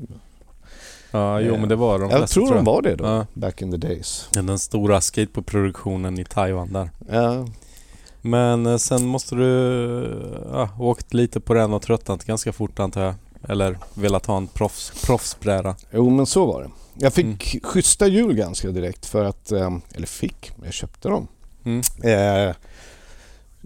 ja, 1.11 1.41
jo 1.41 1.57
men 1.57 1.69
det 1.69 1.77
var 1.77 1.99
de 1.99 2.11
jag 2.11 2.19
flesta, 2.19 2.35
tror 2.35 2.55
de 2.55 2.65
var 2.65 2.83
det 2.83 2.97
då. 2.97 3.05
Ja. 3.05 3.27
Back 3.35 3.63
in 3.63 3.71
the 3.71 3.77
days. 3.77 4.29
Den 4.33 4.59
stora 4.59 5.01
skateboardproduktionen 5.01 6.19
i 6.19 6.25
Taiwan 6.25 6.73
där. 6.73 6.91
Ja, 7.11 7.47
Men 8.23 8.67
eh, 8.67 8.77
sen 8.77 9.07
måste 9.07 9.35
du 9.35 9.47
ja, 10.53 10.69
åkt 10.79 11.15
lite 11.15 11.41
på 11.41 11.55
den 11.55 11.73
och 11.73 11.83
tröttnat 11.83 12.25
ganska 12.25 12.53
fort 12.53 12.79
antar 12.81 13.03
jag. 13.03 13.15
Eller 13.49 13.79
velat 13.95 14.27
ha 14.27 14.37
en 14.37 14.47
proffs, 14.47 14.93
proffsbräda. 15.07 15.77
Jo 15.93 16.11
men 16.11 16.27
så 16.27 16.47
var 16.47 16.63
det. 16.63 16.71
Jag 16.95 17.13
fick 17.13 17.25
Mm. 17.55 17.61
schyssta 17.63 18.07
hjul 18.07 18.35
ganska 18.35 18.69
direkt 18.69 19.07
för 19.07 19.25
att, 19.25 19.53
eh, 19.53 19.71
eller 19.95 20.07
fick, 20.07 20.53
jag 20.65 20.73
köpte 20.73 21.09
dem. 21.09 21.29
Mm. 21.65 21.81
Eh, 22.03 22.55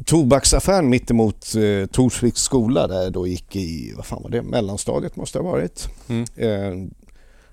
tobaksaffären 0.05 0.89
mittemot 0.91 1.55
eh, 1.55 1.87
Torsviks 1.87 2.41
skola 2.41 2.87
där 2.87 3.03
jag 3.03 3.13
då 3.13 3.27
gick 3.27 3.57
i, 3.57 3.93
vad 3.97 4.07
fan 4.07 4.23
var 4.23 4.31
det, 4.31 4.43
mellanstadiet 4.43 5.17
måste 5.17 5.39
det 5.39 5.45
ha 5.45 5.51
varit. 5.53 5.89
Mm. 6.09 6.25
Eh, 6.37 6.89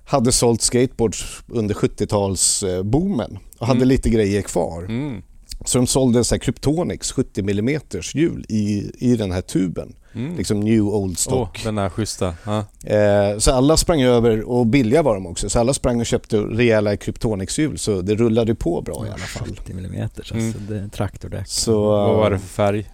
hade 0.04 0.32
sålt 0.32 0.62
skateboards 0.62 1.24
under 1.48 1.74
70-talsboomen 1.74 3.38
och 3.58 3.66
hade 3.66 3.76
Mm. 3.78 3.88
lite 3.88 4.10
grejer 4.10 4.42
kvar. 4.42 4.82
Mm. 4.84 5.22
Så 5.64 5.78
de 5.78 5.86
sålde 5.86 6.24
så 6.24 6.34
här 6.34 6.40
Kryptonix 6.40 7.12
70 7.12 7.40
mm 7.40 7.80
hjul 8.14 8.44
i, 8.48 8.90
i 8.98 9.16
den 9.16 9.32
här 9.32 9.40
tuben. 9.40 9.94
Mm. 10.14 10.36
Liksom 10.36 10.60
new 10.60 10.82
old 10.82 11.18
stock. 11.18 11.60
den 11.64 11.78
här 11.78 11.88
schyssta. 11.90 12.34
Ja. 12.46 12.64
Eh, 12.90 13.38
så 13.38 13.52
alla 13.52 13.76
sprang 13.76 14.02
över 14.02 14.42
och 14.48 14.66
billiga 14.66 15.02
var 15.02 15.14
de 15.14 15.26
också. 15.26 15.50
Så 15.50 15.58
alla 15.60 15.74
sprang 15.74 16.00
och 16.00 16.06
köpte 16.06 16.36
rejäla 16.38 16.96
Kryptonix-hjul 16.96 17.78
så 17.78 18.00
det 18.02 18.14
rullade 18.14 18.54
på 18.54 18.80
bra 18.80 19.06
i 19.06 19.08
alla 19.08 19.18
fall. 19.18 19.48
70 19.48 19.74
millimeter, 19.74 20.20
alltså. 20.20 20.34
Mm. 20.34 20.52
Det 20.68 20.88
traktordäck. 20.96 21.48
Så 21.48 21.82
Vad 21.86 22.16
var 22.16 22.30
det 22.30 22.38
för 22.38 22.46
färg? 22.48 22.90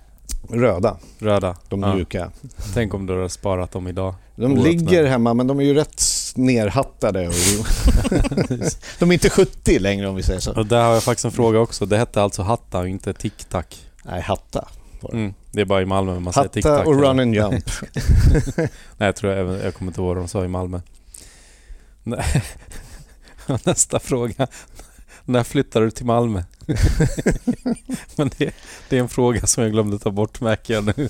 röda, 0.51 0.97
Röda? 1.19 1.57
de 1.69 1.83
Ja. 1.83 1.95
mjuka. 1.95 2.31
Tänk 2.75 2.95
om 2.95 3.07
du 3.07 3.15
hade 3.17 3.29
sparat 3.29 3.73
dem 3.73 3.89
idag. 3.89 4.15
De 4.37 4.45
Oerhört 4.45 4.65
ligger 4.67 5.07
hemma 5.07 5.35
men 5.35 5.47
de 5.47 5.61
är 5.61 5.65
ju 5.65 5.75
rätt 5.75 6.01
nerhattade. 6.37 7.29
Och 7.29 7.35
de 8.99 9.11
är 9.11 9.13
inte 9.13 9.31
70 9.31 9.79
längre 9.79 10.09
om 10.09 10.17
vi 10.17 10.23
säger 10.23 10.41
så. 10.41 10.53
Och 10.53 10.67
där 10.67 10.85
har 10.85 10.95
jag 10.95 11.03
faktiskt 11.03 11.25
en 11.25 11.33
fråga 11.33 11.59
också. 11.59 11.87
Det 11.87 11.99
hette 11.99 12.23
alltså 12.23 12.43
Hatta 12.43 12.79
och 12.79 12.89
inte 12.89 13.13
Tic-Tac. 13.13 13.65
Nej, 14.05 14.21
hatta. 14.21 14.69
Mm. 15.13 15.35
Det 15.53 15.61
är 15.61 15.65
bara 15.65 15.83
i 15.83 15.87
Malmö 15.87 16.21
man 16.21 16.33
säger 16.33 16.49
Tic-Tac. 16.49 16.71
Hatta 16.71 16.89
och 16.89 16.95
eller? 16.95 17.03
run 17.03 17.21
and 17.21 17.35
jump. 17.35 17.71
Nej, 18.57 18.69
jag 19.07 19.17
tror 19.17 19.33
jag, 19.33 19.65
jag 19.65 19.75
kommer 19.75 19.91
inte 19.91 20.01
ihåg 20.01 20.09
vad 20.09 20.17
de 20.17 20.29
sa 20.29 20.45
i 20.45 20.49
Malmö. 20.49 20.81
Nästa 23.65 23.99
fråga. 23.99 24.47
När 25.25 25.45
flyttade 25.45 25.85
du 25.85 25.91
till 25.91 26.07
Malmö? 26.07 26.43
Men 28.17 28.31
det, 28.37 28.55
det 28.89 28.97
är 28.97 29.01
en 29.01 29.09
fråga 29.09 29.47
som 29.47 29.63
jag 29.63 29.73
glömde 29.73 29.99
ta 29.99 30.11
bort 30.11 30.41
märker 30.41 30.75
jag 30.75 30.85
nu. 30.85 31.09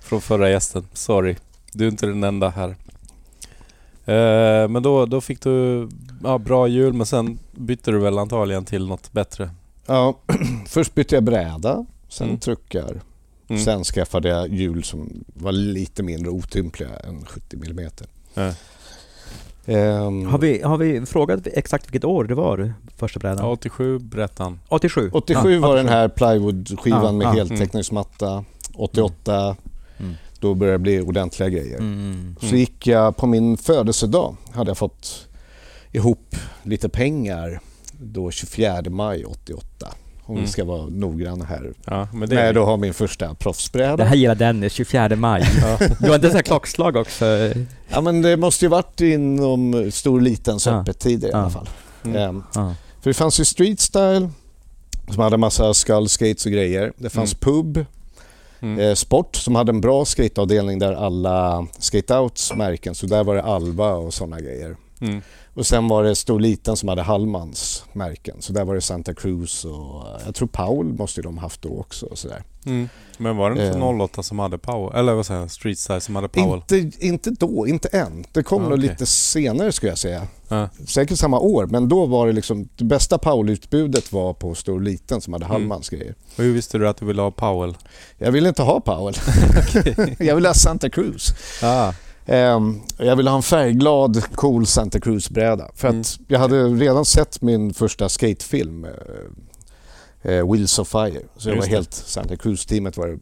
Från 0.00 0.20
förra 0.20 0.50
gästen. 0.50 0.88
Sorry. 0.92 1.36
Du 1.72 1.84
är 1.84 1.88
inte 1.88 2.06
den 2.06 2.24
enda 2.24 2.48
här. 2.48 2.76
Eh, 4.14 4.68
men 4.68 4.82
då, 4.82 5.06
då 5.06 5.20
fick 5.20 5.40
du 5.42 5.88
ja, 6.24 6.38
bra 6.38 6.66
jul 6.68 6.92
men 6.92 7.06
sen 7.06 7.38
bytte 7.52 7.90
du 7.90 7.98
väl 7.98 8.18
antagligen 8.18 8.64
till 8.64 8.86
något 8.86 9.12
bättre? 9.12 9.50
Ja, 9.86 10.18
först 10.66 10.94
bytte 10.94 11.14
jag 11.14 11.24
bräda, 11.24 11.86
sen 12.08 12.26
Mm. 12.28 12.40
truckar. 12.40 13.00
Mm. 13.48 13.62
Sen 13.64 13.84
skaffade 13.84 14.28
jag 14.28 14.48
hjul 14.48 14.84
som 14.84 15.24
var 15.34 15.52
lite 15.52 16.02
mindre 16.02 16.30
otympliga 16.30 16.88
än 17.04 17.24
70 17.24 17.56
mm. 17.56 17.90
Ja. 18.34 18.52
Ehm, 19.66 20.26
Har 20.26 20.38
vi, 20.38 20.62
har 20.62 20.76
vi 20.76 21.06
frågat 21.06 21.46
exakt 21.46 21.86
vilket 21.86 22.04
år 22.04 22.24
det 22.24 22.34
var, 22.34 22.72
första 22.96 23.20
brädan? 23.20 23.38
Ja, 23.44 23.50
87 23.52 23.98
berättade 23.98 24.44
han. 24.50 24.60
87? 24.68 25.10
87 25.12 25.52
Ja, 25.54 25.60
var 25.60 25.68
87. 25.68 25.76
den 25.76 25.88
här 25.88 26.08
plywoodskivan 26.08 27.04
Ja, 27.04 27.12
med 27.12 27.26
ja. 27.26 27.30
heltäckningsmatta. 27.30 28.44
88, 28.74 29.44
Mm. 29.44 29.56
Då 30.40 30.54
började 30.54 30.74
det 30.74 30.82
bli 30.82 31.00
ordentliga 31.00 31.48
grejer. 31.48 31.78
Mm. 31.78 32.36
Så 32.40 32.56
gick 32.56 32.86
jag 32.86 33.16
på 33.16 33.26
min 33.26 33.56
födelsedag, 33.56 34.36
hade 34.52 34.70
jag 34.70 34.78
fått 34.78 35.26
ihop 35.92 36.36
lite 36.62 36.88
pengar 36.88 37.60
då 38.00 38.30
24 38.30 38.82
maj 38.90 39.24
88. 39.24 39.88
Om 40.24 40.34
Mm. 40.34 40.44
vi 40.46 40.50
ska 40.52 40.64
vara 40.64 40.86
noggranna 40.86 41.44
här. 41.44 41.72
Ja, 41.84 42.08
men 42.12 42.28
det 42.28 42.34
När 42.34 42.46
jag 42.46 42.54
då 42.54 42.64
har 42.64 42.76
min 42.76 42.94
första 42.94 43.28
Det 43.28 43.34
proffsbräda. 43.34 44.04
här 44.04 44.16
gillar 44.16 44.34
Dennis, 44.34 44.72
24 44.72 45.16
maj. 45.16 45.42
Du 46.00 46.08
har 46.08 46.14
inte 46.14 46.28
så 46.30 46.36
här 46.36 46.42
klockslag 46.42 46.96
också? 46.96 47.24
Ja 47.88 48.00
men 48.00 48.22
det 48.22 48.36
måste 48.36 48.64
ju 48.64 48.68
varit 48.68 49.00
inom 49.00 49.90
stor 49.92 50.20
litens 50.20 50.66
Ja. 50.66 50.80
öppettider 50.80 51.28
i 51.28 51.30
Ja. 51.30 51.38
alla 51.38 51.50
fall. 51.50 51.68
Mm. 52.04 52.16
Ehm, 52.16 52.42
Ja. 52.54 52.74
För 53.00 53.10
det 53.10 53.14
fanns 53.14 53.40
ju 53.40 53.44
street 53.44 53.80
style 53.80 54.30
som 55.10 55.22
hade 55.22 55.36
massa 55.36 55.74
skull 55.74 56.08
skates 56.08 56.46
och 56.46 56.52
grejer. 56.52 56.92
Det 56.96 57.10
fanns 57.10 57.34
pub, 57.34 57.84
Mm. 58.60 58.78
eh, 58.78 58.94
sport 58.94 59.36
som 59.36 59.54
hade 59.54 59.70
en 59.70 59.80
bra 59.80 60.04
skateavdelning 60.04 60.78
där 60.78 60.92
alla 60.92 61.66
skateouts 61.78 62.54
märken, 62.54 62.94
så 62.94 63.06
där 63.06 63.24
var 63.24 63.34
det 63.34 63.42
Alva 63.42 63.92
och 63.92 64.14
sådana 64.14 64.40
grejer. 64.40 64.76
Mm. 65.00 65.22
Och 65.54 65.66
sen 65.66 65.88
var 65.88 66.04
det 66.04 66.14
stor 66.14 66.40
liten 66.40 66.76
som 66.76 66.88
hade 66.88 67.02
Hallmans 67.02 67.84
märken, 67.92 68.36
så 68.40 68.52
där 68.52 68.64
var 68.64 68.74
det 68.74 68.80
Santa 68.80 69.14
Cruz 69.14 69.64
och 69.64 70.06
jag 70.26 70.34
tror 70.34 70.48
Paul 70.48 70.86
måste 70.86 71.22
de 71.22 71.38
haft 71.38 71.62
då 71.62 71.80
också 71.80 72.06
och 72.06 72.18
sådär. 72.18 72.42
Mm. 72.68 72.88
Men 73.20 73.36
var 73.36 73.50
det 73.50 73.66
inte 73.66 73.78
Eh. 73.78 74.00
08 74.00 74.22
som 74.22 74.38
hade 74.38 74.58
Powell? 74.58 74.98
Eller 74.98 75.14
vad 75.14 75.26
säger 75.26 75.40
jag? 75.40 75.50
Street 75.50 75.78
Style 75.78 76.00
som 76.00 76.16
hade 76.16 76.28
Powell? 76.28 76.62
Inte, 76.72 77.06
inte 77.06 77.30
då, 77.30 77.66
inte 77.66 77.88
än. 77.88 78.24
Det 78.32 78.42
kom 78.42 78.62
Ah, 78.64 78.68
nog 78.68 78.78
okej. 78.78 78.88
lite 78.90 79.06
senare 79.06 79.72
skulle 79.72 79.90
jag 79.92 79.98
säga. 79.98 80.22
Ja. 80.48 80.68
Säkert 80.86 81.18
samma 81.18 81.38
år, 81.38 81.66
men 81.66 81.88
då 81.88 82.06
var 82.06 82.26
det 82.26 82.32
liksom 82.32 82.68
det 82.76 82.84
bästa 82.84 83.18
Powell-utbudet 83.18 84.12
var 84.12 84.32
på 84.34 84.54
Stor 84.54 84.74
och 84.74 84.80
Liten 84.80 85.20
som 85.20 85.32
hade 85.32 85.44
Mm. 85.44 85.52
Hallmans 85.54 85.88
grejer. 85.88 86.14
Och 86.36 86.44
hur 86.44 86.52
visste 86.52 86.78
du 86.78 86.88
att 86.88 86.96
du 86.96 87.06
ville 87.06 87.22
ha 87.22 87.30
Powell? 87.30 87.76
Jag 88.18 88.32
ville 88.32 88.48
inte 88.48 88.62
ha 88.62 88.80
Powell. 88.80 89.14
jag 90.18 90.34
ville 90.34 90.48
ha 90.48 90.54
Santa 90.54 90.90
Cruz. 90.90 91.34
Ah. 91.62 91.92
Ehm, 92.26 92.80
jag 92.98 93.16
ville 93.16 93.30
ha 93.30 93.36
en 93.36 93.42
färgglad, 93.42 94.22
cool 94.34 94.66
Santa 94.66 95.00
Cruz-bräda. 95.00 95.70
För 95.74 95.88
Mm. 95.88 96.00
att 96.00 96.18
jag 96.28 96.38
hade 96.38 96.64
redan 96.68 97.04
sett 97.04 97.42
min 97.42 97.74
första 97.74 98.08
skatefilm, 98.08 98.86
eh, 100.22 100.52
Wheels 100.52 100.78
of 100.78 100.88
Fire. 100.88 101.20
Så 101.36 101.48
jag 101.48 101.56
Just 101.56 101.68
var 101.68 101.74
helt 101.76 101.94
Santa 101.94 102.36
Cruz-teamet. 102.36 102.96
Var 102.96 103.18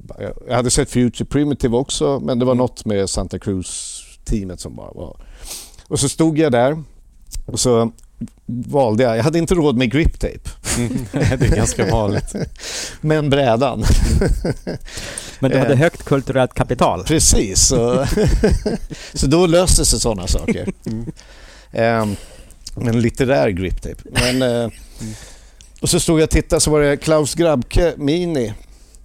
jag- 0.48 0.54
hade 0.56 0.70
sett 0.70 0.90
Future 0.90 1.24
Primitive 1.24 1.76
också, 1.76 2.20
men 2.20 2.38
det 2.38 2.44
var 2.44 2.52
Mm. 2.52 2.58
något 2.62 2.84
med 2.84 3.10
Santa 3.10 3.38
Cruz-teamet 3.38 4.60
som 4.60 4.76
bara 4.76 4.90
var... 4.92 5.16
Och 5.88 6.00
så 6.00 6.08
stod 6.08 6.38
jag 6.38 6.52
där 6.52 6.82
och 7.46 7.60
så 7.60 7.92
valde 8.46 9.02
jag, 9.02 9.16
jag 9.18 9.22
hade 9.24 9.38
inte 9.38 9.54
råd 9.54 9.76
med 9.76 9.90
grip 9.92 10.18
tape, 10.20 10.50
Mm. 10.78 11.06
det 11.12 11.46
är 11.46 11.56
ganska 11.56 11.90
vanligt. 11.90 12.32
men 13.00 13.30
brädan. 13.30 13.84
Men 15.40 15.50
du 15.50 15.58
hade 15.58 15.72
Eh. 15.72 15.78
högt 15.78 16.02
kulturellt 16.04 16.54
kapital. 16.54 17.04
Precis, 17.04 17.66
så, 17.66 18.06
så 19.14 19.26
då 19.26 19.46
löste 19.46 19.84
sig 19.84 20.00
sådana 20.00 20.26
saker. 20.26 20.72
Mm. 20.86 21.06
Um, 22.02 22.16
en 22.88 23.00
litterär 23.00 23.48
grip 23.48 23.82
tape. 23.82 24.02
Men, 24.04 24.42
eh, 24.42 24.70
och 25.82 25.88
så 25.88 26.00
stod 26.00 26.18
jag 26.20 26.24
och 26.24 26.30
tittade 26.30 26.60
så 26.60 26.70
var 26.70 26.80
det 26.80 26.96
Klaus 26.96 27.34
Grabke 27.34 27.94
Mini. 27.96 28.52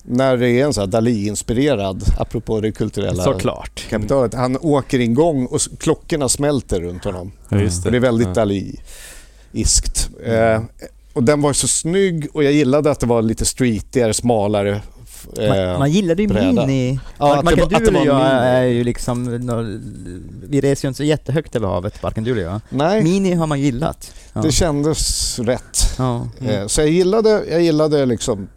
När 0.03 0.37
det 0.37 0.49
är 0.49 0.65
en 0.65 0.73
sån 0.73 0.81
här 0.81 0.87
Dali-inspirerad, 0.87 2.03
apropå 2.17 2.61
det 2.61 2.71
kulturella 2.71 3.23
Såklart. 3.23 3.85
kapitalet. 3.89 4.33
Han 4.33 4.57
åker 4.61 4.99
igång 4.99 5.45
och 5.45 5.59
klockorna 5.79 6.29
smälter 6.29 6.81
runt 6.81 7.03
honom. 7.03 7.31
Ja, 7.49 7.59
just 7.59 7.85
Och 7.85 7.91
det 7.91 7.97
är 7.97 7.99
väldigt 7.99 8.27
Ja. 8.27 8.33
Dali-iskt. 8.33 10.09
Eh, 10.25 10.61
och 11.13 11.23
den 11.23 11.41
var 11.41 11.53
så 11.53 11.67
snygg 11.67 12.27
och 12.33 12.43
jag 12.43 12.53
gillade 12.53 12.91
att 12.91 12.99
det 12.99 13.05
var 13.05 13.21
lite 13.21 13.45
streetigare, 13.45 14.13
smalare. 14.13 14.81
Eh, 15.39 15.49
Man, 15.49 15.79
man 15.79 15.91
gillade 15.91 16.21
ju 16.21 16.27
bräda. 16.27 16.65
Mini. 16.65 16.99
Ja, 17.17 17.33
att 17.39 17.45
det 17.45 17.55
varken 17.55 17.69
du 17.69 17.91
det 17.91 17.91
var 17.91 18.01
eller 18.01 18.05
jag 18.05 18.47
är 18.47 18.63
ju 18.63 18.83
liksom... 18.83 19.25
Vi 20.49 20.61
reser 20.61 20.85
ju 20.85 20.89
inte 20.89 20.97
så 20.97 21.03
jättehögt 21.03 21.55
över 21.55 21.67
havet, 21.67 22.03
varken 22.03 22.23
du 22.23 22.31
eller 22.31 22.41
jag. 22.41 22.61
Nej, 22.69 23.03
Mini 23.03 23.33
har 23.33 23.47
man 23.47 23.61
gillat. 23.61 24.13
Ja. 24.33 24.41
det 24.41 24.51
kändes 24.51 25.39
rätt. 25.39 25.95
ja. 25.97 26.27
Mm. 26.39 26.55
Eh, 26.61 26.67
Så 26.67 26.81
jag 26.81 26.89
gillade, 26.89 27.43
jag 27.49 27.61
gillade 27.61 28.05
liksom 28.05 28.47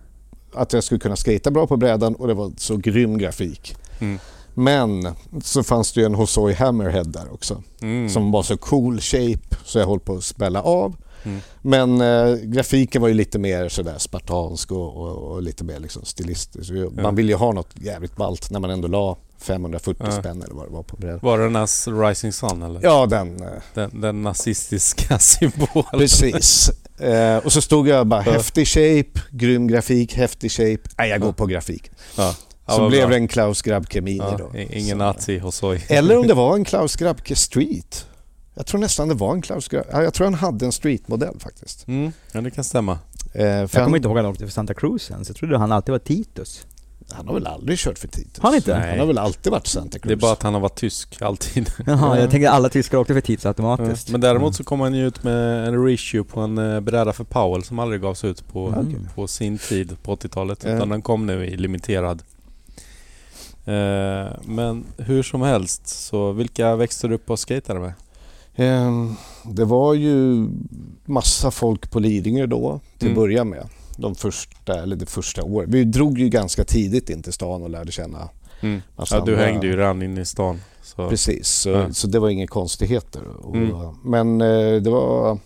att 0.54 0.72
jag 0.72 0.84
skulle 0.84 0.98
kunna 1.00 1.16
skata 1.16 1.50
bra 1.50 1.66
på 1.66 1.76
brädan 1.76 2.14
och 2.14 2.28
det 2.28 2.34
var 2.34 2.52
så 2.56 2.76
grym 2.76 3.18
grafik. 3.18 3.76
Mm. 4.00 4.18
Men 4.54 5.14
så 5.42 5.62
fanns 5.62 5.92
det 5.92 6.00
ju 6.00 6.06
en 6.06 6.14
Hosoi 6.14 6.54
Hammerhead 6.54 7.04
där 7.04 7.32
också 7.34 7.62
Mm. 7.82 8.08
som 8.08 8.30
var 8.30 8.42
så 8.42 8.56
cool 8.56 9.00
shape 9.00 9.56
så 9.64 9.78
jag 9.78 9.86
höll 9.86 10.00
på 10.00 10.14
att 10.14 10.24
spälla 10.24 10.62
av. 10.62 10.96
Mm. 11.24 11.40
Men 11.62 12.00
eh, 12.00 12.34
grafiken 12.36 13.02
var 13.02 13.08
ju 13.08 13.14
lite 13.14 13.38
mer 13.38 13.68
sådär 13.68 13.98
spartansk 13.98 14.72
och, 14.72 14.96
och, 14.96 15.16
och 15.32 15.42
lite 15.42 15.64
mer 15.64 15.78
liksom 15.80 16.04
stilistisk. 16.04 16.70
Ja. 16.70 17.02
Man 17.02 17.14
ville 17.14 17.32
ju 17.32 17.36
ha 17.38 17.52
något 17.52 17.70
jävligt 17.74 18.16
ballt 18.16 18.50
när 18.50 18.60
man 18.60 18.70
ändå 18.70 18.88
la 18.88 19.16
540 19.38 20.06
Ja. 20.06 20.12
spänn 20.12 20.42
eller 20.42 20.54
vad 20.54 20.66
det 20.66 20.72
var 20.72 20.82
på 20.82 20.96
brädan. 20.96 21.18
Var 21.22 21.38
det 21.38 21.44
den 21.44 21.56
här 21.56 22.08
Rising 22.08 22.32
Sun 22.32 22.62
eller? 22.62 22.80
Ja, 22.82 23.06
den. 23.06 23.42
eh, 23.42 23.48
Den, 23.74 24.00
den 24.00 24.22
nazistiska 24.22 25.18
symbolen? 25.18 25.84
Precis. 25.90 26.70
Eh, 27.00 27.36
och 27.36 27.52
så 27.52 27.60
stod 27.60 27.88
jag 27.88 28.06
bara 28.06 28.22
Ja. 28.26 28.32
häftig 28.32 28.68
shape, 28.68 29.20
grym 29.30 29.66
grafik, 29.66 30.14
häftig 30.14 30.50
shape. 30.52 30.78
Nej, 30.98 31.10
jag 31.10 31.20
går 31.20 31.32
på 31.32 31.46
grafik. 31.46 31.90
Ja. 32.16 32.34
Så 32.68 32.88
blev 32.88 33.00
bra. 33.00 33.10
det 33.10 33.16
en 33.16 33.28
Klaus 33.28 33.62
Grabke 33.62 34.00
Mini 34.00 34.16
Ja, 34.18 34.36
då. 34.38 34.58
ingen 34.58 34.90
Så- 34.98 35.04
nazi 35.04 35.42
Oj. 35.62 35.84
Eller 35.88 36.16
om 36.18 36.26
det 36.26 36.34
var 36.44 36.54
en 36.54 36.64
Klaus 36.64 36.96
Grabke 36.96 37.36
Street. 37.36 38.06
Jag 38.54 38.66
tror 38.66 38.80
nästan 38.80 39.08
det 39.08 39.14
var 39.14 39.32
en 39.32 39.42
Klaus. 39.42 39.68
Ja, 39.72 40.02
jag 40.02 40.14
tror 40.14 40.24
han 40.26 40.34
hade 40.34 40.66
en 40.66 40.72
streetmodell 40.72 41.36
faktiskt. 41.40 41.88
Mm. 41.88 42.12
Ja, 42.32 42.40
det 42.40 42.50
kan 42.50 42.64
stämma. 42.64 42.92
Eh, 42.92 42.98
för 43.32 43.48
Jag 43.60 43.70
kommer 43.70 43.82
han, 43.84 43.96
inte 43.96 44.08
ihåg 44.08 44.18
att 44.18 44.24
han 44.24 44.32
åkte 44.32 44.44
för 44.44 44.52
Santa 44.52 44.74
Cruz 44.74 45.10
ens. 45.10 45.28
Jag 45.28 45.36
trodde 45.36 45.58
han 45.58 45.72
alltid 45.72 45.92
var 45.92 45.98
Titus. 45.98 46.66
han 47.10 47.26
har 47.26 47.34
väl 47.34 47.46
aldrig 47.46 47.78
kört 47.78 47.98
för 47.98 48.08
Titus? 48.08 48.38
Han 48.42 48.54
inte? 48.54 48.74
Han 48.74 48.98
har 48.98 49.06
väl 49.06 49.18
alltid 49.18 49.52
varit 49.52 49.66
Santa 49.66 49.98
Cruz? 49.98 50.08
Det 50.08 50.12
är 50.14 50.16
bara 50.16 50.32
att 50.32 50.42
han 50.42 50.54
har 50.54 50.60
varit 50.60 50.74
tysk 50.76 51.22
alltid. 51.22 51.70
Jaha, 51.86 52.16
Ja. 52.16 52.20
jag 52.20 52.30
tänkte 52.30 52.48
att 52.50 52.54
alla 52.56 52.68
tyskar 52.68 52.98
åkte 52.98 53.14
för 53.14 53.20
Titus 53.20 53.44
Ja. 53.44 53.50
automatiskt. 53.50 54.08
Men 54.10 54.20
däremot 54.20 54.56
så 54.56 54.64
kom 54.64 54.80
han 54.80 54.94
ju 54.94 55.06
ut 55.06 55.22
med 55.22 55.68
en 55.68 55.84
reissue 55.84 56.24
på 56.24 56.40
en 56.40 56.58
eh, 56.58 56.80
bräda 56.80 57.12
för 57.12 57.24
Powell 57.24 57.64
som 57.64 57.78
aldrig 57.78 58.00
gavs 58.00 58.24
ut 58.24 58.48
på, 58.48 58.68
Mm. 58.68 59.08
på 59.14 59.26
sin 59.26 59.58
tid 59.58 59.96
på 60.02 60.12
80-talet. 60.16 60.64
Ja. 60.64 60.70
Utan 60.76 60.88
den 60.88 61.02
kom 61.02 61.26
nu 61.26 61.46
i 61.46 61.56
limiterad. 61.56 62.22
Eh, 63.66 64.32
men 64.44 64.84
hur 64.96 65.22
som 65.22 65.42
helst, 65.42 65.86
så 65.88 66.32
vilka 66.32 66.76
växte 66.76 67.08
du 67.08 67.14
upp 67.14 67.30
och 67.30 67.38
skatade 67.38 67.80
med? 67.80 67.92
Ehm, 68.56 69.14
det 69.44 69.64
var 69.64 69.94
ju 69.94 70.46
massa 71.04 71.50
folk 71.50 71.90
på 71.90 72.00
Lidingö 72.00 72.46
då 72.46 72.80
till 72.98 73.08
Mm. 73.08 73.18
att 73.18 73.22
börja 73.22 73.44
med. 73.44 73.68
De 73.96 74.14
första, 74.14 74.82
eller 74.82 74.96
det 74.96 75.06
första 75.06 75.42
året. 75.42 75.68
Vi 75.68 75.84
drog 75.84 76.18
ju 76.18 76.28
ganska 76.28 76.64
tidigt 76.64 77.10
in 77.10 77.22
till 77.22 77.32
stan 77.32 77.62
och 77.62 77.70
lärde 77.70 77.92
känna 77.92 78.28
Mm. 78.60 78.82
massa 78.96 79.16
Ja, 79.16 79.24
du 79.24 79.32
andra- 79.32 79.46
hängde 79.46 79.66
ju 79.66 79.76
redan 79.76 80.02
inne 80.02 80.20
i 80.20 80.24
stan. 80.24 80.60
Så. 80.82 81.08
Precis, 81.08 81.48
så, 81.48 81.68
Ja. 81.68 81.92
så 81.92 82.06
det 82.06 82.18
var 82.18 82.28
inga 82.28 82.46
konstigheter. 82.46 83.22
Och, 83.42 83.54
Mm. 83.56 83.76
Men 84.04 84.40
eh, 84.40 84.82
det 84.82 84.90
var 84.90 85.38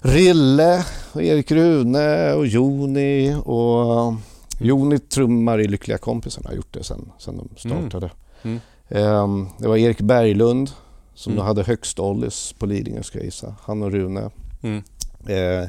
Rille, 0.00 0.84
och 1.12 1.22
Erik 1.22 1.50
Rune 1.50 2.32
och 2.32 2.46
Joni 2.46 3.34
och 3.44 4.14
Joni 4.60 4.98
trummar 4.98 5.60
i 5.60 5.68
Lyckliga 5.68 5.98
kompisarna 5.98 6.48
har 6.50 6.56
gjort 6.56 6.72
det 6.74 6.84
sen, 6.84 7.12
sen 7.18 7.36
de 7.36 7.48
startade. 7.68 8.10
Mm. 8.42 8.60
Ehm, 8.88 9.46
det 9.58 9.68
var 9.68 9.76
Erik 9.76 10.00
Berglund 10.00 10.70
som 11.18 11.32
Mm. 11.32 11.44
hade 11.44 11.62
högst 11.62 11.98
ollies 11.98 12.54
på 12.58 12.66
Lidingö 12.66 13.02
ska 13.02 13.18
jag 13.18 13.24
gissa. 13.24 13.54
Han 13.62 13.82
och 13.82 13.92
Rune. 13.92 14.30
Mm. 14.62 14.82
Eh, 15.26 15.68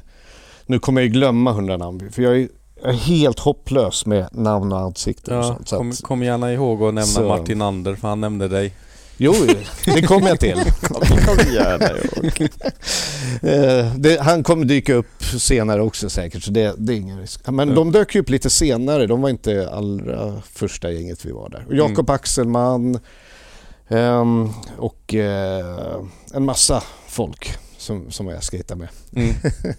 nu 0.65 0.79
kommer 0.79 1.01
jag 1.01 1.11
glömma 1.11 1.51
hundra 1.51 1.77
namn 1.77 2.11
för 2.11 2.21
jag 2.21 2.37
är, 2.37 2.47
jag 2.83 2.89
är 2.93 2.97
helt 2.97 3.39
hopplös 3.39 4.05
med 4.05 4.27
namn 4.31 4.71
och 4.71 4.79
ansikten 4.79 5.37
och 5.37 5.43
Ja, 5.43 5.47
sånt. 5.47 5.67
Så 5.69 5.77
kom, 5.77 5.89
att, 5.91 6.01
kom 6.01 6.23
gärna 6.23 6.53
ihåg 6.53 6.77
att 6.83 6.93
nämna 6.93 7.05
Så- 7.05 7.27
Martin 7.27 7.61
Ander 7.61 7.95
för 7.95 8.07
han 8.07 8.21
nämnde 8.21 8.47
dig. 8.47 8.73
jo, 9.17 9.33
det 9.85 10.01
kommer 10.01 10.27
jag 10.27 10.39
till. 10.39 10.57
Eh, 13.43 13.95
det, 13.95 14.19
han 14.21 14.43
kommer 14.43 14.65
dyka 14.65 14.93
upp 14.93 15.23
senare 15.23 15.81
också 15.81 16.09
säkert 16.09 16.43
så 16.43 16.51
det, 16.51 16.75
det 16.77 16.93
är 16.93 16.97
ingen 16.97 17.19
risk. 17.19 17.47
Men 17.47 17.69
Ja. 17.69 17.75
de 17.75 17.91
dök 17.91 18.15
upp 18.15 18.29
lite 18.29 18.49
senare. 18.49 19.07
De 19.07 19.21
var 19.21 19.29
inte 19.29 19.69
allra 19.73 20.41
första 20.53 20.91
gänget 20.91 21.25
vi 21.25 21.31
var 21.31 21.49
där. 21.49 21.65
Jakob 21.71 22.09
Axelman 22.09 22.99
ehm, 23.89 24.49
och 24.77 25.13
eh, 25.13 26.01
en 26.33 26.45
massa 26.45 26.83
folk 27.07 27.57
som, 27.77 28.11
som 28.11 28.27
jag 28.27 28.43
skejtar 28.43 28.75
med. 28.75 28.87
Mm. 29.15 29.33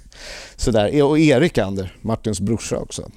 Sådär. 0.56 1.02
Och 1.02 1.18
Erik 1.18 1.58
Ander, 1.58 1.96
Martins 2.02 2.40
brorsa 2.40 2.78
också. 2.78 3.10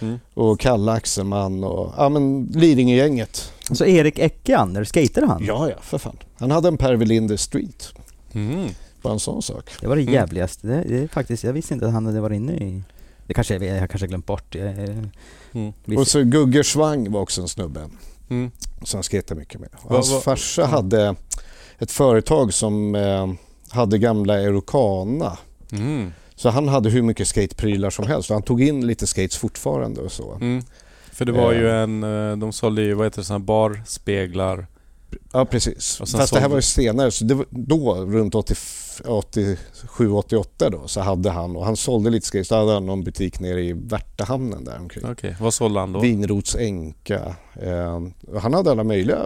Mm. 0.00 0.18
Och 0.34 0.60
Kalle 0.60 0.92
Axelman 0.92 1.64
och 1.64 1.94
ja 1.96 2.08
men 2.08 2.44
Lidingö-gänget. 2.54 3.52
Så 3.70 3.84
Erik 3.84 4.18
Ecke, 4.18 4.56
Anders, 4.58 4.92
skejtade 4.92 5.26
han? 5.26 5.44
Ja, 5.44 5.70
ja, 5.70 5.76
för 5.80 5.98
fan. 5.98 6.16
Han 6.38 6.50
hade 6.50 6.68
en 6.68 6.76
Per 6.76 6.94
Welinder 6.94 7.36
Street. 7.36 7.92
Mm. 8.32 8.68
Bara 9.02 9.12
en 9.12 9.20
sån 9.20 9.42
sak. 9.42 9.70
Det 9.80 9.86
var 9.86 9.96
det 9.96 10.02
Mm. 10.02 10.14
jävligaste. 10.14 10.66
Det, 10.66 10.82
det 10.82 11.08
faktiskt, 11.08 11.44
jag 11.44 11.52
visste 11.52 11.74
inte 11.74 11.86
att 11.86 11.92
han 11.92 12.06
hade 12.06 12.20
varit 12.20 12.36
inne 12.36 12.52
i... 12.52 12.82
Det 13.26 13.34
kanske 13.34 13.54
jag, 13.54 13.62
jag 13.82 13.90
kanske 13.90 14.06
glömt 14.06 14.26
bort. 14.26 14.54
Jag, 14.54 14.78
jag, 14.78 15.08
Mm. 15.52 15.72
Och 15.98 16.06
så 16.08 16.22
Gugger 16.22 16.62
Svang 16.62 17.10
var 17.12 17.20
också 17.20 17.40
en 17.42 17.48
snubbe 17.48 17.80
Mm. 18.30 18.50
som 18.82 18.96
han 18.98 19.02
skejtade 19.02 19.40
mycket 19.40 19.60
med. 19.60 19.68
Och 19.82 19.90
Va- 19.90 19.96
Hans 19.96 20.12
va- 20.12 20.20
farsa 20.20 20.62
ja. 20.62 20.66
hade 20.68 21.14
ett 21.78 21.90
företag 21.90 22.54
som 22.54 22.94
eh, 22.94 23.32
hade 23.70 23.98
gamla 23.98 24.40
Eurocana. 24.40 25.38
Mm. 25.72 26.12
Så 26.34 26.48
han 26.48 26.68
hade 26.68 26.90
hur 26.90 27.02
mycket 27.02 27.28
skateprylar 27.28 27.90
som 27.90 28.06
helst. 28.06 28.30
Och 28.30 28.34
han 28.34 28.42
tog 28.42 28.62
in 28.62 28.86
lite 28.86 29.06
skates 29.06 29.36
fortfarande 29.36 30.00
och 30.00 30.12
så. 30.12 30.32
Mm. 30.34 30.62
För 31.12 31.24
det 31.24 31.32
var 31.32 31.52
ju 31.52 31.68
Eh. 31.68 31.74
en, 31.82 32.02
eh, 32.30 32.36
de 32.36 32.52
sålde 32.52 32.82
ju, 32.82 32.94
vad 32.94 33.06
heter 33.06 33.18
det, 33.20 33.24
såna 33.24 33.38
barspeglar. 33.38 34.66
Ja, 35.32 35.44
precis. 35.44 35.96
Fast 35.96 36.32
det 36.32 36.40
här 36.40 36.48
var 36.48 36.56
ju 36.56 36.62
senare. 36.62 37.10
Så 37.10 37.34
var 37.34 37.46
då, 37.50 37.94
runt 37.94 38.34
87-88 38.34 40.70
då, 40.70 40.88
så 40.88 41.00
hade 41.00 41.30
han, 41.30 41.56
och 41.56 41.64
han 41.64 41.76
sålde 41.76 42.10
lite 42.10 42.26
skates. 42.26 42.48
Då 42.48 42.54
hade 42.54 42.72
han 42.72 42.86
någon 42.86 43.04
butik 43.04 43.40
nere 43.40 43.62
i 43.64 43.72
Värtahamnen 43.72 44.64
där 44.64 44.78
omkring. 44.80 45.04
Okej, 45.10 45.36
vad 45.40 45.54
sålde 45.54 45.80
han 45.80 45.92
då? 45.92 46.00
Vinrots 46.00 46.56
Enka. 46.56 47.36
Eh, 47.62 48.02
han 48.40 48.54
hade 48.54 48.70
alla 48.70 48.84
möjliga 48.84 49.18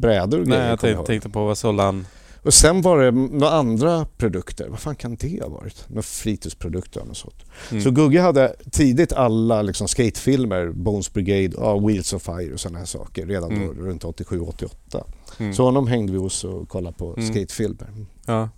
brädor 0.00 0.40
och 0.40 0.46
Nej, 0.46 0.56
grejer. 0.58 0.70
jag 0.70 0.80
kommer 0.80 1.04
tänkte, 1.04 1.28
på 1.28 1.44
vad 1.44 1.58
sålde 1.58 1.82
han? 1.82 2.06
Och 2.42 2.54
sen 2.54 2.82
var 2.82 2.98
det 2.98 3.10
några 3.10 3.50
andra 3.50 4.06
produkter. 4.16 4.68
Vad 4.68 4.78
fan 4.78 4.96
kan 4.96 5.16
det 5.16 5.42
ha 5.42 5.48
varit? 5.48 5.84
Några 5.88 6.02
fritidsprodukter 6.02 7.00
eller 7.00 7.14
sånt. 7.14 7.44
Mm. 7.70 7.82
Så 7.82 7.90
Gugge 7.90 8.20
hade 8.20 8.56
tidigt 8.70 9.12
alla 9.12 9.62
liksom 9.62 9.88
skatefilmer, 9.88 10.68
Bones 10.68 11.12
Brigade, 11.12 11.50
ja, 11.56 11.78
Wheels 11.78 12.12
of 12.12 12.22
Fire 12.22 12.52
och 12.52 12.60
sådana 12.60 12.78
här 12.78 12.86
saker 12.86 13.26
redan 13.26 13.48
då, 13.50 13.56
Mm. 13.72 13.86
runt 13.86 14.04
87-88. 14.04 15.04
Mm. 15.38 15.54
Så 15.54 15.64
honom 15.64 15.86
hängde 15.86 16.12
vi 16.12 16.18
hos 16.18 16.44
och 16.44 16.68
kollade 16.68 16.96
på 16.96 17.14
Mm. 17.16 17.28
skatefilmer. 17.28 17.88
Ja. 18.26 18.48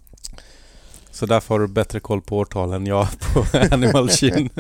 Så 1.10 1.26
därför 1.26 1.54
har 1.54 1.60
du 1.60 1.68
bättre 1.68 2.00
koll 2.00 2.20
på 2.22 2.38
årtal 2.38 2.72
än 2.72 2.86
jag 2.86 3.08
på 3.34 3.44
Animal 3.74 4.08
Chin. 4.10 4.50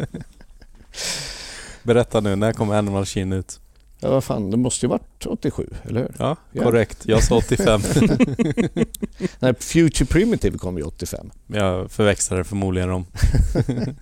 Berätta 1.82 2.20
nu, 2.20 2.36
när 2.36 2.52
kom 2.52 2.70
Animal 2.70 3.06
Chin 3.06 3.32
ut? 3.32 3.60
Ja, 4.02 4.10
vad 4.10 4.24
fan, 4.24 4.50
det 4.50 4.56
måste 4.56 4.86
ju 4.86 4.90
varit 4.90 5.26
87, 5.26 5.68
eller 5.88 6.00
hur? 6.00 6.14
Ja, 6.18 6.36
Ja. 6.52 6.62
korrekt. 6.62 6.98
Jag 7.06 7.22
sa 7.22 7.36
85. 7.36 7.80
Nej, 9.38 9.54
Future 9.60 10.06
Primitive 10.06 10.58
kom 10.58 10.76
ju 10.78 10.82
85. 10.84 11.30
Jag 11.46 11.90
förväxlade 11.90 12.44
förmodligen 12.44 12.88
dem. 12.88 13.06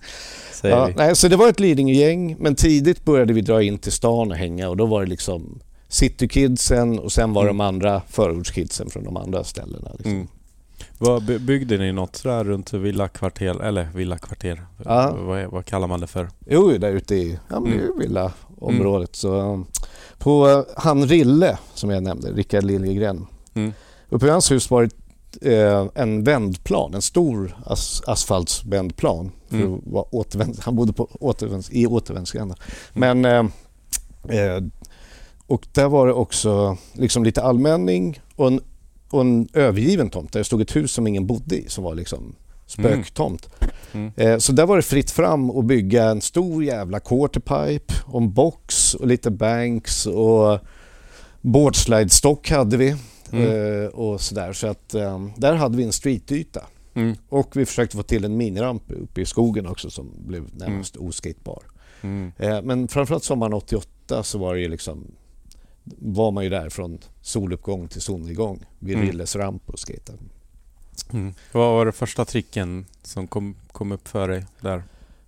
Ja, 0.63 0.85
vi. 0.85 0.93
nej, 0.93 1.15
så 1.15 1.27
det 1.27 1.35
var 1.35 1.49
ett 1.49 1.59
Lidingö-gäng, 1.59 2.35
men 2.39 2.55
tidigt 2.55 3.05
började 3.05 3.33
vi 3.33 3.41
dra 3.41 3.63
in 3.63 3.77
till 3.77 3.91
stan 3.91 4.31
och 4.31 4.37
hänga 4.37 4.69
och 4.69 4.77
då 4.77 4.85
var 4.85 5.01
det 5.03 5.09
liksom 5.09 5.59
Citykidsen 5.89 6.99
och 6.99 7.11
sen 7.11 7.33
var 7.33 7.41
Mm. 7.43 7.57
de 7.57 7.63
andra 7.63 8.01
förortskidsen 8.09 8.89
från 8.89 9.03
de 9.03 9.17
andra 9.17 9.43
ställena. 9.43 9.91
Liksom. 9.93 10.11
Mm. 10.11 10.27
Vad, 10.97 11.41
byggde 11.41 11.77
ni 11.77 11.91
något 11.91 12.15
sådär 12.15 12.43
runt 12.43 12.73
villakvarter, 12.73 13.61
eller 13.61 13.89
villakvarter? 13.95 14.65
Ja. 14.85 15.15
Vad, 15.19 15.45
vad 15.45 15.65
kallar 15.65 15.87
man 15.87 15.99
det 15.99 16.07
för? 16.07 16.29
Jo, 16.49 16.77
där 16.77 16.91
ute 16.91 17.15
i 17.15 17.39
ja, 17.49 17.57
Mm. 17.57 17.99
villaområdet. 17.99 19.15
Så, 19.15 19.63
på 20.17 20.47
uh, 20.47 20.61
han 20.77 21.05
Rille, 21.07 21.57
som 21.73 21.89
jag 21.89 22.03
nämnde, 22.03 22.31
Rickard 22.31 22.63
Liljegren. 22.63 23.27
Mm. 23.53 23.73
Uppe 24.09 24.25
i 24.27 24.29
hans 24.29 24.51
hus 24.51 24.69
var 24.69 24.81
det 24.83 24.95
eh, 25.41 25.85
en 25.95 26.23
vändplan, 26.23 26.93
en 26.93 27.01
stor 27.01 27.57
as 27.65 28.01
asfaltsvändplan. 28.07 29.31
För 29.49 29.55
Mm. 29.57 29.73
att 29.73 29.81
vara 29.85 30.05
återvänd, 30.15 30.57
han 30.61 30.75
bodde 30.75 30.93
på 30.93 31.07
återvänds, 31.19 31.69
i 31.71 31.87
återvändsgränden. 31.87 32.57
Men, 32.93 33.25
eh, 33.25 33.45
eh, 34.29 34.63
och 35.49 35.67
där 35.71 35.89
var 35.89 36.07
det 36.07 36.13
också 36.13 36.77
liksom 36.93 37.23
lite 37.23 37.41
allmänning 37.43 38.19
och 38.35 38.47
en, 38.47 38.61
och 39.09 39.21
en 39.21 39.47
övergiven 39.53 40.09
tomt 40.09 40.33
där 40.33 40.39
det 40.39 40.43
stod 40.43 40.61
ett 40.61 40.75
hus 40.75 40.91
som 40.91 41.07
ingen 41.07 41.27
bodde 41.27 41.55
i 41.55 41.65
som 41.67 41.83
var 41.83 41.95
liksom 41.95 42.35
spöktomt. 42.65 43.49
Mm. 43.91 44.11
Eh, 44.15 44.37
Så 44.37 44.51
där 44.51 44.65
var 44.65 44.75
det 44.75 44.81
fritt 44.81 45.11
fram 45.11 45.49
att 45.49 45.65
bygga 45.65 46.03
en 46.03 46.21
stor 46.21 46.63
jävla 46.63 46.99
quarterpipe 46.99 47.93
och 48.05 48.21
en 48.21 48.33
box 48.33 48.95
och 48.95 49.07
lite 49.07 49.31
banks 49.31 50.05
och 50.05 50.59
boardslide-stock 51.41 52.49
hade 52.49 52.77
vi. 52.77 52.95
Mm. 53.31 53.83
Eh, 53.83 53.87
och 53.87 54.21
sådär. 54.21 54.53
Så 54.53 54.67
att 54.67 54.93
eh, 54.93 55.25
där 55.37 55.53
hade 55.53 55.77
vi 55.77 55.83
en 55.83 55.91
streetyta. 55.91 56.61
Mm. 56.93 57.15
Och 57.29 57.55
vi 57.55 57.65
försökte 57.65 57.97
få 57.97 58.03
till 58.03 58.25
en 58.25 58.37
miniramp 58.37 58.83
uppe 58.87 59.21
i 59.21 59.25
skogen 59.25 59.67
också 59.67 59.89
som 59.89 60.11
blev 60.27 60.43
närmast 60.53 60.97
oskatebar. 60.97 61.63
Mm. 62.01 62.31
Eh, 62.37 62.61
men 62.61 62.87
framförallt 62.87 63.23
sommaren 63.23 63.53
88 63.53 64.23
så 64.23 64.37
var 64.37 64.55
det 64.55 64.61
ju 64.61 64.67
liksom 64.67 65.11
var 65.97 66.31
man 66.31 66.43
ju 66.43 66.49
där 66.49 66.69
från 66.69 66.99
soluppgång 67.21 67.87
till 67.87 68.01
solnedgång 68.01 68.65
vid 68.79 68.95
Mm. 68.95 69.07
Rilles 69.07 69.35
ramp 69.35 69.69
och 69.69 69.79
skejta. 69.87 70.13
Mm. 71.13 71.33
Vad 71.51 71.71
var 71.73 71.85
det 71.85 71.91
första 71.91 72.25
tricken 72.25 72.85
som 73.03 73.27
kom, 73.27 73.55
kom 73.71 73.91
upp 73.91 74.07
för 74.07 74.27
dig 74.27 74.45
där? 74.61 74.83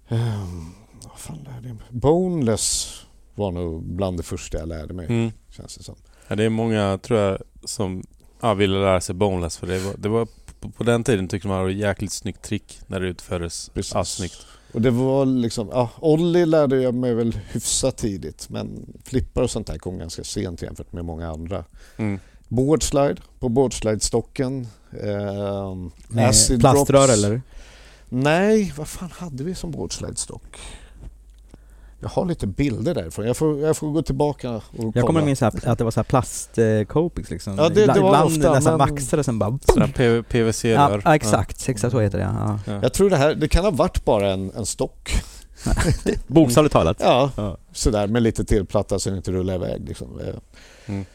Um, 0.10 0.76
vad 1.04 1.20
fan 1.20 1.38
lärde 1.44 1.68
jag 1.68 1.76
mig? 1.76 1.86
Boneless 1.90 2.94
var 3.36 3.52
nog 3.52 3.84
bland 3.84 4.18
det 4.18 4.24
första 4.24 4.58
jag 4.58 4.68
lärde 4.68 4.94
mig. 4.94 5.06
Mm. 5.06 5.32
Känns 5.50 5.78
det 5.78 5.84
som. 5.84 5.96
Ja, 6.28 6.36
det 6.36 6.44
är 6.44 6.50
många, 6.50 6.98
tror 6.98 7.20
jag, 7.20 7.38
som 7.64 8.04
ja, 8.42 8.54
ville 8.54 8.80
lära 8.80 9.02
sig 9.02 9.16
boneless 9.16 9.58
för 9.58 9.68
det 9.68 9.80
var, 9.80 9.94
det 9.98 10.10
var 10.10 10.28
på, 10.60 10.70
på 10.72 10.84
den 10.84 11.04
tiden 11.04 11.28
tyckte 11.28 11.48
man 11.48 11.58
det 11.58 11.64
var 11.64 11.70
ett 11.70 11.78
jäkligt 11.78 12.12
snyggt 12.12 12.42
trick 12.42 12.80
när 12.88 13.00
det 13.00 13.08
utfördes. 13.08 13.70
Precis. 13.70 13.94
Ja, 13.94 14.06
snyggt. 14.06 14.46
Och 14.74 14.82
det 14.82 14.92
var 14.92 15.26
liksom, 15.26 15.70
ja, 15.72 15.90
Ollie 16.00 16.46
lärde 16.46 16.82
jag 16.82 16.94
mig 16.94 17.14
väl 17.14 17.40
hyfsat 17.52 17.98
tidigt 17.98 18.50
men 18.50 18.94
flippar 19.04 19.42
och 19.42 19.52
sånt 19.52 19.68
där 19.68 19.78
kom 19.78 19.98
ganska 19.98 20.24
sent 20.24 20.62
jämfört 20.62 20.94
med 20.94 21.06
många 21.06 21.30
andra. 21.30 21.66
Mm. 21.98 22.20
Boardslide 22.48 23.18
på 23.40 23.50
boardslide-stocken. 23.50 24.68
Med 26.08 26.30
acid 26.30 26.60
plaströr 26.60 27.08
drops. 27.08 27.14
eller? 27.14 27.42
Nej, 28.10 28.74
vad 28.78 28.88
fan 28.88 29.10
hade 29.14 29.44
vi 29.44 29.56
som 29.56 29.72
boardslide-stock? 29.72 30.58
Jag 32.02 32.10
har 32.10 32.26
lite 32.26 32.48
bilder 32.48 32.94
därifrån. 32.96 33.26
Jag 33.28 33.38
får, 33.38 33.60
jag 33.60 33.78
får 33.78 33.92
gå 33.92 34.02
tillbaka 34.02 34.52
och 34.52 34.64
kolla. 34.78 34.92
Jag 34.96 35.06
kommer 35.06 35.22
minns 35.26 35.42
att 35.42 35.66
att 35.66 35.78
det 35.78 35.84
var 35.84 35.92
så 35.92 36.00
här 36.00 36.04
plastcopings 36.04 37.30
liksom. 37.30 37.56
Ja, 37.58 37.70
det- 37.70 37.76
det 37.76 37.82
Ibland- 37.82 38.02
var 38.02 38.08
Ibland 38.10 38.26
ofta, 38.38 38.54
nästan 38.54 38.78
men- 38.78 38.90
maxade 38.94 39.24
sen 39.24 39.40
bara... 39.40 39.60
Sådär 39.74 40.22
PVC-rör. 40.22 40.92
Ja, 40.92 41.02
ja, 41.06 41.16
exakt. 41.16 41.70
Exakt 41.70 41.92
så 41.92 42.00
heter 42.00 42.18
det. 42.18 42.24
Ja. 42.24 42.60
Ja. 42.68 42.80
Jag 42.82 42.94
tror 42.94 43.10
det 43.10 43.18
här, 43.18 43.36
det 43.36 43.48
kan 43.48 43.64
ha 43.64 43.72
varit 43.72 44.06
bara 44.06 44.32
en, 44.34 44.52
en 44.58 44.66
stock. 44.66 45.12
Bokstavligt 46.28 46.74
talat. 46.74 46.98
Ja, 47.00 47.32
Ja. 47.38 47.58
sådär 47.74 48.08
med 48.08 48.24
lite 48.24 48.46
tillplatta 48.46 49.00
så 49.00 49.10
den 49.10 49.18
inte 49.18 49.32
rullar 49.32 49.56
iväg. 49.56 49.88
Liksom. 49.88 50.20
Eh, 50.20 50.36
Mm. 50.86 51.06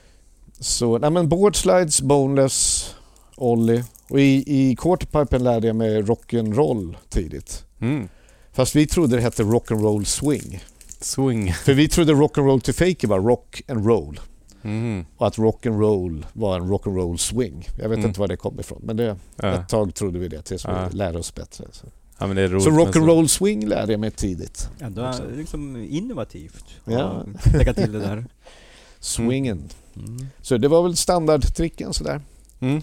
Så, 0.61 0.99
nej 0.99 1.11
men 1.11 1.29
boardslides, 1.29 2.01
boneless, 2.03 2.91
ollie. 3.37 3.85
Och 4.11 4.21
i, 4.21 4.45
i 4.71 4.77
quarterpipen 4.77 5.45
lärde 5.45 5.67
jag 5.67 5.77
mig 5.77 6.03
rock'n'roll 6.03 6.97
tidigt. 7.09 7.65
Mm. 7.81 8.09
Fast 8.53 8.77
vi 8.77 8.87
trodde 8.87 9.17
det 9.17 9.23
hette 9.23 9.43
rock'n'roll 9.43 10.05
swing. 10.05 10.65
Swing. 11.01 11.53
För 11.53 11.75
vi 11.75 11.89
trodde 11.89 12.13
rock'n'roll 12.13 12.61
to 12.61 12.73
fake 12.73 13.07
var 13.07 13.21
rock 13.21 13.63
and 13.69 13.87
roll. 13.87 14.21
Mm. 14.63 15.05
Och 15.17 15.27
att 15.27 15.37
rock'n'roll 15.37 16.25
var 16.33 16.57
en 16.57 16.63
rock'n'roll 16.73 17.17
swing. 17.17 17.69
Jag 17.79 17.89
vet 17.89 17.99
Mm. 17.99 18.09
inte 18.09 18.21
var 18.21 18.29
det 18.29 18.37
kom 18.37 18.61
ifrån. 18.61 18.81
Men 18.85 18.97
det, 18.97 19.17
Ja. 19.37 19.49
ett 19.53 19.69
tag 19.69 19.95
trodde 19.95 20.19
vi 20.19 20.29
det 20.29 20.43
tills 20.43 20.65
vi 20.65 20.69
Ja. 20.71 20.89
lärde 20.93 21.19
oss 21.19 21.35
bättre. 21.35 21.65
Så, 21.73 21.87
ja, 22.19 22.27
men 22.27 22.37
det 22.37 22.43
är 22.43 22.49
roligt 22.49 22.65
så 22.65 22.71
med 22.71 22.87
rock'n'roll 22.87 23.27
swing 23.27 23.67
lärde 23.67 23.93
jag 23.93 24.01
mig 24.01 24.11
tidigt. 24.11 24.69
Ja, 24.79 24.89
det 24.89 25.01
är 25.01 25.37
liksom 25.37 25.77
innovativt. 25.91 26.65
Ja. 26.85 27.25
Lägga 27.55 27.75
till 27.75 27.93
det 27.93 27.99
där. 27.99 28.25
Swingen. 29.01 29.63
Mm. 29.97 30.27
Så 30.43 30.57
det 30.57 30.69
var 30.69 30.83
väl 30.83 30.97
standardtricken 30.97 31.93
sådär. 31.95 32.21
Mm. 32.61 32.83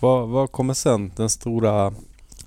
Vad, 0.00 0.28
vad 0.28 0.52
kommer 0.52 0.74
sen? 0.74 1.12
Den 1.16 1.30
stora 1.30 1.94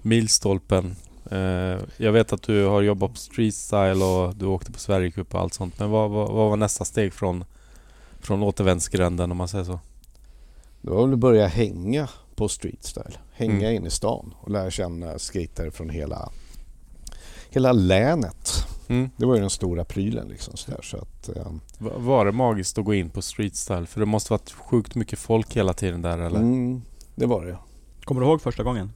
milstolpen. 0.02 0.96
Eh, 1.34 1.80
jag 1.98 2.12
vet 2.12 2.34
att 2.34 2.42
du 2.42 2.66
har 2.66 2.82
jobbat 2.82 3.12
på 3.12 3.18
street 3.18 3.56
style 3.56 4.06
och 4.06 4.36
du 4.36 4.46
åkte 4.46 4.72
på 4.72 4.80
Sverigecup 4.80 5.34
och 5.34 5.42
allt 5.42 5.54
sånt. 5.54 5.80
Men 5.80 5.90
vad, 5.90 6.10
vad, 6.12 6.28
vad 6.32 6.50
var 6.50 6.56
nästa 6.58 6.86
steg 6.86 7.14
från, 7.14 7.44
från 8.20 8.44
återvändsgränden 8.44 9.32
om 9.32 9.38
man 9.38 9.48
säger 9.48 9.64
så? 9.64 9.80
Det 10.82 10.90
var 10.92 11.02
väl 11.06 11.14
att 11.14 11.20
börja 11.20 11.48
hänga 11.48 12.08
på 12.36 12.48
street 12.48 12.84
style. 12.84 13.18
Hänga 13.34 13.54
Mm. 13.70 13.76
in 13.76 13.86
i 13.86 13.90
stan 13.90 14.34
och 14.42 14.52
lära 14.52 14.72
känna 14.72 15.20
skater 15.20 15.70
från 15.70 15.90
hela, 15.90 16.30
hela 17.50 17.72
länet. 17.72 18.52
Mm. 18.88 19.10
Det 19.18 19.26
var 19.26 19.36
ju 19.36 19.42
den 19.42 19.50
stora 19.50 19.86
prylen 19.86 20.28
liksom. 20.28 20.58
Sådär, 20.58 20.80
så 20.84 20.98
att, 20.98 21.30
Va- 21.78 21.92
Var 21.98 22.26
det 22.26 22.32
magiskt 22.32 22.78
att 22.78 22.86
gå 22.86 22.94
in 22.94 23.10
på 23.10 23.22
street 23.22 23.56
style? 23.56 23.86
För 23.86 24.00
det 24.00 24.06
måste 24.06 24.34
varit 24.34 24.52
sjukt 24.52 24.96
mycket 24.96 25.20
folk 25.20 25.56
hela 25.58 25.74
tiden 25.74 26.02
där 26.02 26.18
eller? 26.18 26.40
mm, 26.40 26.82
det 27.16 27.26
var 27.26 27.46
det. 27.46 27.58
Kommer 28.04 28.22
du 28.22 28.28
ihåg 28.28 28.42
första 28.42 28.64
gången? 28.64 28.92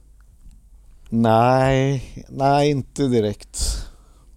Nej, 1.08 2.04
nej 2.28 2.70
inte 2.70 3.02
direkt. 3.08 3.84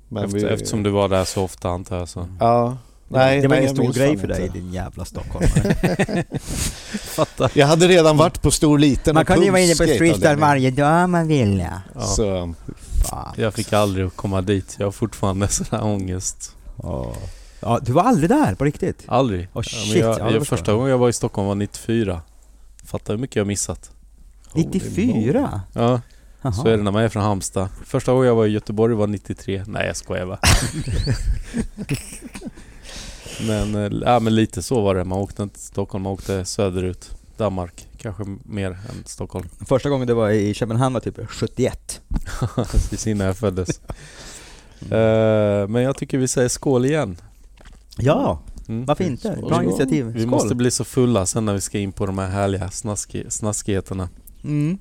Men 0.10 0.26
Efter, 0.26 0.40
vi- 0.40 0.46
Eftersom 0.46 0.84
du 0.84 0.90
var 0.90 1.10
där 1.10 1.26
så 1.26 1.44
ofta 1.44 1.70
antar 1.70 1.98
jag 1.98 2.10
så. 2.10 2.28
Ja. 2.40 2.78
Nej, 3.08 3.42
det 3.42 3.48
var 3.48 3.56
nej, 3.56 3.66
ingen 3.66 3.76
jag 3.76 3.94
stor 3.94 4.02
grej 4.04 4.18
för 4.18 4.28
dig 4.28 4.42
inte. 4.46 4.58
din 4.58 4.74
jävla 4.74 5.06
stockholmare. 5.06 6.24
Fattar. 7.16 7.52
Jag 7.54 7.68
hade 7.68 7.88
redan 7.88 8.18
varit 8.18 8.42
på 8.42 8.52
stor 8.52 8.80
liten 8.80 9.14
Man 9.16 9.26
kunde 9.26 9.46
ju 9.46 9.52
vara 9.52 9.62
inne 9.62 9.72
på 9.76 9.84
streetstyle 9.84 10.26
jag 10.30 10.40
med. 10.40 10.48
varje 10.48 10.72
dag 10.72 11.04
om 11.04 11.12
man 11.12 11.28
ville. 11.28 11.82
Ja. 11.96 12.02
Så, 12.02 12.54
Fan. 13.10 13.34
Jag 13.38 13.54
fick 13.54 13.74
aldrig 13.74 14.16
komma 14.16 14.42
dit. 14.42 14.76
Jag 14.80 14.88
har 14.88 14.92
fortfarande 14.92 15.48
sån 15.48 15.66
här 15.72 15.84
ångest. 15.84 16.56
Ja. 16.84 17.14
ja, 17.60 17.80
du 17.82 17.92
var 17.92 18.04
aldrig 18.04 18.30
där 18.30 18.56
på 18.56 18.64
riktigt? 18.66 19.04
Aldrig. 19.08 19.48
Oh, 19.54 19.62
shit, 19.62 19.96
jag, 19.96 20.20
ja, 20.20 20.32
jag, 20.32 20.40
förstår 20.40 20.58
första 20.58 20.72
jag. 20.72 20.78
gången 20.78 20.92
jag 20.92 20.98
var 20.98 21.10
i 21.10 21.14
Stockholm 21.14 21.48
var 21.48 21.56
94. 21.56 22.22
Fattar 22.86 23.14
hur 23.14 23.22
mycket 23.22 23.36
jag 23.36 23.48
missat. 23.48 23.92
holy 24.52 24.66
moly. 24.66 24.80
94? 24.80 25.62
Ja, 25.74 26.02
Jaha. 26.42 26.54
så 26.54 26.68
är 26.68 26.78
det 26.78 26.84
när 26.84 26.92
man 26.92 27.04
är 27.04 27.10
från 27.10 27.24
Halmstad. 27.24 27.70
Första 27.86 28.12
gången 28.12 28.28
jag 28.28 28.36
var 28.36 28.46
i 28.46 28.50
Göteborg 28.50 28.96
var 28.96 29.08
93. 29.08 29.64
Nej 29.68 29.88
jag 29.88 29.98
skojar 29.98 30.26
bara. 30.26 30.40
men, 33.48 33.76
eh, 33.76 33.92
ja, 34.06 34.20
men 34.20 34.36
lite 34.36 34.62
så 34.62 34.82
var 34.82 34.96
det. 34.96 35.04
Man 35.04 35.20
åkte 35.20 35.44
inte 35.44 35.56
till 35.56 35.64
Stockholm, 35.68 36.04
man 36.04 36.14
åkte 36.14 36.46
söderut. 36.46 37.16
Danmark. 37.38 37.88
Kanske 37.98 38.24
mer 38.44 38.72
än 38.72 39.04
Stockholm. 39.06 39.50
Första 39.68 39.90
gången 39.90 40.08
du 40.08 40.14
var 40.14 40.30
i 40.30 40.54
Köpenhamn 40.54 40.94
var 40.94 41.02
typ 41.02 41.20
71. 41.30 42.02
Precis 42.56 43.08
innan 43.08 43.28
jag 43.28 43.38
föddes. 43.38 43.70
Eh, 44.92 45.68
men 45.68 45.84
jag 45.84 45.98
tycker 45.98 46.18
vi 46.18 46.28
säger 46.28 46.50
skål 46.50 46.86
igen. 46.86 47.18
Ja, 47.98 48.42
Mm. 48.68 48.86
varför 48.86 49.04
inte? 49.04 49.38
Bra 49.42 49.50
Skål. 49.50 49.64
initiativ. 49.64 50.06
Vi 50.06 50.20
Skål. 50.20 50.30
måste 50.30 50.56
bli 50.56 50.72
så 50.72 50.84
fulla 50.84 51.26
sen 51.26 51.46
när 51.46 51.54
vi 51.54 51.62
ska 51.62 51.80
in 51.80 51.92
på 51.92 52.06
de 52.06 52.18
här 52.18 52.30
härliga 52.30 52.68
snaski- 52.68 53.30
snaskigheterna. 53.30 54.10
Mm. 54.44 54.78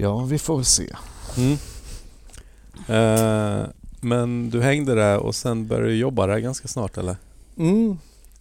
Ja, 0.00 0.24
vi 0.24 0.38
får 0.38 0.56
väl 0.56 0.64
se. 0.64 0.96
Mm. 1.36 1.58
Eh, 2.88 3.66
men 4.00 4.50
du 4.50 4.62
hängde 4.62 4.94
där 4.94 5.18
och 5.18 5.34
sen 5.34 5.66
började 5.66 5.88
du 5.88 5.96
jobba 5.96 6.26
där 6.26 6.38
ganska 6.38 6.68
snart 6.68 6.98
eller? 6.98 7.16
Mm. 7.56 7.98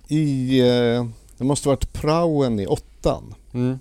I, 0.07 0.59
eh, 0.59 1.07
det 1.37 1.43
måste 1.43 1.67
varit 1.67 1.93
praoen 1.93 2.59
i 2.59 2.67
åttan. 2.67 3.33
Mm. 3.53 3.79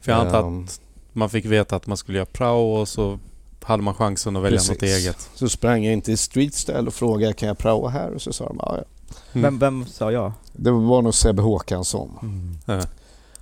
För 0.00 0.12
jag 0.12 0.20
antar 0.26 0.42
Ehm, 0.42 0.64
att 0.64 0.80
man 1.12 1.30
fick 1.30 1.44
veta 1.44 1.76
att 1.76 1.86
man 1.86 1.96
skulle 1.96 2.18
göra 2.18 2.26
prao 2.26 2.72
och 2.72 2.88
så 2.88 3.18
hade 3.62 3.82
man 3.82 3.94
chansen 3.94 4.36
att 4.36 4.42
välja 4.42 4.60
något 4.60 4.78
Precis. 4.78 4.98
eget. 5.06 5.30
Så 5.34 5.48
sprang 5.48 5.84
jag 5.84 5.92
in 5.92 6.02
till 6.02 6.18
street 6.18 6.54
style 6.54 6.86
och 6.86 6.94
frågade 6.94 7.32
kan 7.32 7.48
jag 7.48 7.58
praoa 7.58 7.90
här? 7.90 8.14
Och 8.14 8.22
så 8.22 8.32
sa 8.32 8.46
de 8.46 8.56
ja, 8.62 8.76
ja. 8.76 8.84
Mm. 9.32 9.42
Vem, 9.42 9.58
vem 9.58 9.86
sa 9.86 10.12
jag? 10.12 10.32
Det 10.52 10.70
var 10.70 11.02
nog 11.02 11.14
Sebbe 11.14 11.42
Håkansson. 11.42 12.18
Ja. 12.66 12.82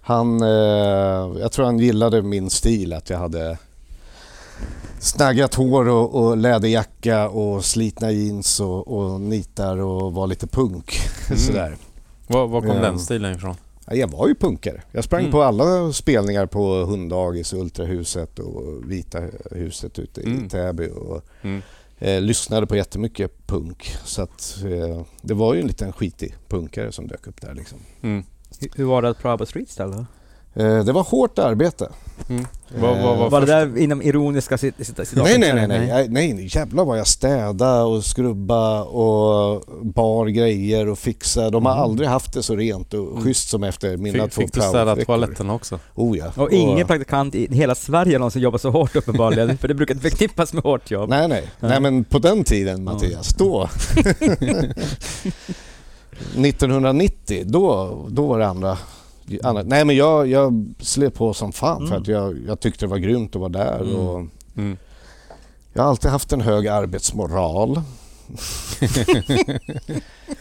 Han, 0.07 0.43
eh, 0.43 1.41
jag 1.41 1.53
tror 1.53 1.65
han 1.65 1.79
gillade 1.79 2.23
min 2.23 2.51
stil 2.51 2.93
att 2.93 3.11
jag 3.11 3.19
hade 3.19 3.59
snaggat 5.01 5.55
hår 5.55 5.89
och, 5.89 6.15
och 6.15 6.37
läderjacka 6.37 7.29
och 7.29 7.65
slitna 7.65 8.11
jeans 8.11 8.61
och, 8.61 8.89
och 8.89 9.21
nitar 9.21 9.77
och 9.79 10.13
var 10.13 10.27
lite 10.27 10.47
punk. 10.47 10.99
Mm. 11.29 11.39
Sådär. 11.39 11.77
Var, 12.27 12.47
var 12.47 12.61
kom 12.61 12.71
Ja. 12.71 12.83
den 12.83 12.99
stilen 12.99 13.35
ifrån? 13.37 13.55
Ja, 13.87 13.95
jag 13.95 14.09
var 14.11 14.29
ju 14.29 14.35
punkare. 14.35 14.83
Jag 14.93 15.05
sprang 15.05 15.21
Mm. 15.21 15.33
på 15.33 15.43
alla 15.43 15.93
spelningar 15.93 16.47
på 16.47 16.75
Hunddagis, 16.85 17.53
Ultrahuset 17.53 18.39
och 18.39 18.91
Vita 18.91 19.23
huset 19.51 19.99
ute 19.99 20.21
i 20.21 20.25
Mm. 20.25 20.49
Täby 20.49 20.89
och 20.91 21.23
Mm. 21.43 21.63
eh, 21.99 22.21
lyssnade 22.21 22.67
på 22.67 22.77
jättemycket 22.77 23.47
punk. 23.47 23.97
Så 24.05 24.23
att, 24.23 24.59
eh, 24.65 25.03
det 25.23 25.35
var 25.35 25.55
ju 25.55 25.61
en 25.61 25.67
liten 25.67 25.93
skitig 25.93 26.35
punkare 26.49 26.93
som 26.93 27.07
dök 27.07 27.27
upp 27.27 27.41
där 27.41 27.55
liksom. 27.55 27.79
Hur- 28.75 28.85
var 28.85 29.03
det 29.03 29.09
att 29.09 29.19
pröva 29.19 29.39
på 29.39 29.47
streetstyle 29.47 29.91
då? 29.91 30.07
Eh, 30.63 30.85
det 30.85 30.93
var 30.93 31.03
hårt 31.03 31.39
arbete. 31.39 31.89
Mm. 32.29 32.47
Vad, 32.81 32.99
vad, 33.03 33.19
vad 33.19 33.31
Var 33.31 33.41
det 33.41 33.47
där 33.47 33.79
inom 33.79 34.03
ironiska 34.03 34.57
cit- 34.59 34.75
cit- 34.79 35.13
Nej, 35.17 35.39
nej, 35.39 35.53
nej, 35.69 35.69
nej, 36.09 36.09
nej. 36.09 36.49
Jävlar 36.57 36.85
vad 36.85 36.99
jag 36.99 37.07
städa 37.07 37.85
och 37.85 38.05
skrubba 38.05 38.83
och 38.83 39.63
bar 39.83 40.27
grejer 40.27 40.89
och 40.89 40.99
fixa. 40.99 41.51
De 41.51 41.67
har 41.67 41.73
Mm. 41.73 41.85
aldrig 41.85 42.09
haft 42.09 42.33
det 42.33 42.43
så 42.43 42.57
rent 42.57 42.95
och 42.95 43.11
Mm. 43.11 43.23
schysst 43.25 43.49
som 43.49 43.65
efter 43.65 43.97
mina 43.97 44.25
Fick, 44.25 44.33
två 44.33 44.41
fick 44.41 44.53
du 44.53 44.61
städa 44.61 44.97
toaletten 44.97 45.51
också? 45.51 45.79
Oh 45.95 46.19
ja. 46.19 46.33
Och 46.37 46.53
ingen 46.53 46.87
praktikant 46.87 47.35
i 47.35 47.55
hela 47.55 47.75
Sverige 47.75 48.19
någonsin 48.19 48.43
jobbat 48.43 48.61
så 48.61 48.71
hårt 48.71 48.97
uppenbarligen, 48.97 49.59
för 49.59 49.69
det 49.69 49.75
brukar 49.75 49.95
inte 49.95 50.11
förknippas 50.11 50.53
med 50.53 50.63
hårt 50.63 50.91
jobb. 50.91 51.11
Nej, 51.11 51.29
nej. 51.29 51.45
Nej, 51.61 51.81
men 51.81 52.05
på 52.05 52.19
den 52.19 52.45
tiden 52.45 52.85
Mattias, 52.85 53.29
då... 53.35 53.69
1990, 56.37 57.43
då, 57.47 57.97
då 58.11 58.27
var 58.27 58.39
det 58.39 58.47
andra... 58.47 58.79
andra. 59.43 59.63
Nej 59.63 59.85
men 59.85 59.97
jag, 59.97 60.27
jag 60.29 60.75
slet 60.81 61.15
på 61.15 61.35
som 61.35 61.53
fan 61.53 61.79
för 61.79 61.87
Mm. 61.87 62.03
att 62.03 62.09
jag, 62.09 62.39
jag 62.47 62.61
tyckte 62.61 62.85
det 62.85 62.91
var 62.91 62.99
grymt 62.99 63.35
att 63.37 63.41
vara 63.41 63.49
där 63.49 63.81
Mm. 63.81 63.97
och 63.97 64.27
Mm. 64.57 64.77
jag 65.73 65.83
har 65.83 65.91
alltid 65.91 66.11
haft 66.11 66.33
en 66.33 66.41
hög 66.41 66.69
arbetsmoral. 66.69 67.83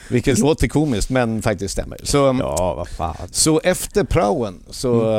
Vilket 0.09 0.39
låter 0.39 0.67
komiskt 0.67 1.09
men 1.09 1.41
faktiskt 1.41 1.71
stämmer. 1.73 1.97
Så, 2.03 2.17
Ja, 2.39 2.73
vad 2.75 2.88
fan. 2.88 3.15
så 3.31 3.59
efter 3.63 4.03
praoen 4.03 4.63
så 4.69 5.11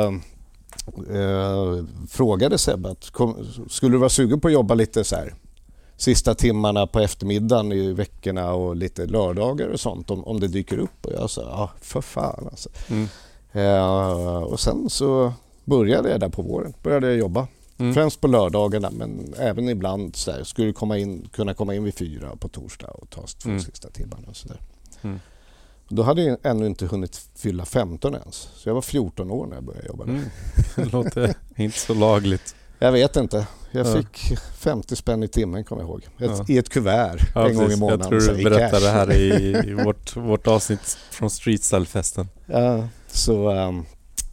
eh, 1.13 1.83
frågade 2.09 2.57
Sebbe 2.57 2.89
att 2.89 3.09
kom, 3.11 3.47
skulle 3.69 3.91
du 3.91 3.97
vara 3.97 4.09
sugen 4.09 4.39
på 4.39 4.47
att 4.47 4.53
jobba 4.53 4.73
lite 4.73 5.03
så 5.03 5.15
här 5.15 5.33
sista 5.97 6.35
timmarna 6.35 6.87
på 6.87 6.99
eftermiddagen 6.99 7.71
i 7.71 7.93
veckorna 7.93 8.53
och 8.53 8.75
lite 8.75 9.05
lördagar 9.05 9.67
och 9.67 9.79
sånt 9.79 10.11
om, 10.11 10.23
om 10.23 10.39
det 10.39 10.47
dyker 10.47 10.77
upp 10.77 11.05
och 11.05 11.13
jag 11.13 11.29
sa 11.29 11.41
ja 11.41 11.71
för 11.81 12.01
fan 12.01 12.47
alltså. 12.51 12.69
Mm. 12.89 13.07
Eh, 13.51 14.43
och 14.43 14.59
sen 14.59 14.89
så 14.89 15.33
började 15.65 16.09
jag 16.09 16.19
där 16.19 16.29
på 16.29 16.41
våren, 16.41 16.73
började 16.83 17.07
jag 17.07 17.17
jobba. 17.17 17.47
Mm. 17.77 17.93
Främst 17.93 18.21
på 18.21 18.27
lördagarna 18.27 18.89
men 18.91 19.33
även 19.39 19.69
ibland 19.69 20.15
så 20.15 20.31
där, 20.31 20.43
skulle 20.43 20.73
komma 20.73 20.97
in, 20.97 21.29
kunna 21.33 21.53
komma 21.53 21.75
in 21.75 21.83
vid 21.83 21.93
fyra 21.97 22.35
på 22.39 22.47
torsdag 22.47 22.87
och 22.87 23.09
ta 23.09 23.21
två 23.21 23.49
Mm. 23.49 23.61
sista 23.61 23.89
timmarna 23.89 24.27
och 24.29 24.35
sådär. 24.35 24.61
Mm. 25.01 25.19
Då 25.89 26.03
hade 26.03 26.23
jag 26.23 26.37
ännu 26.43 26.65
inte 26.67 26.85
hunnit 26.85 27.29
fylla 27.35 27.65
15 27.65 28.15
ens. 28.15 28.35
Så 28.55 28.69
jag 28.69 28.73
var 28.73 28.81
14 28.81 29.31
år 29.31 29.47
när 29.47 29.55
jag 29.55 29.63
började 29.63 29.87
jobba 29.87 30.05
där. 30.05 30.11
Mm. 30.13 30.25
Det 30.75 30.85
låter 30.91 31.33
inte 31.55 31.79
så 31.79 31.93
lagligt. 31.93 32.55
Jag 32.79 32.91
vet 32.91 33.15
inte. 33.15 33.47
Jag 33.77 33.87
Ja. 33.87 33.93
fick 33.95 34.37
50 34.57 34.95
spänn 34.95 35.23
i 35.23 35.27
timmen 35.27 35.63
kommer 35.63 35.81
jag 35.81 35.89
ihåg. 35.89 36.07
Ett. 36.19 36.49
I 36.49 36.57
ett 36.57 36.69
kuvert 36.69 37.19
en 37.35 37.43
gång 37.43 37.51
i 37.53 37.57
precis. 37.65 37.79
månaden. 37.79 38.07
Jag 38.13 38.23
tror 38.25 38.35
du 38.35 38.43
berättade 38.43 38.85
det 38.85 38.91
här 38.91 39.13
i, 39.13 39.57
i 39.69 39.73
vårt, 39.85 40.15
vårt 40.15 40.47
avsnitt 40.47 40.97
från 41.11 41.29
Streetstyle-festen. 41.29 42.27
Ja, 42.45 42.87
så, 43.07 43.33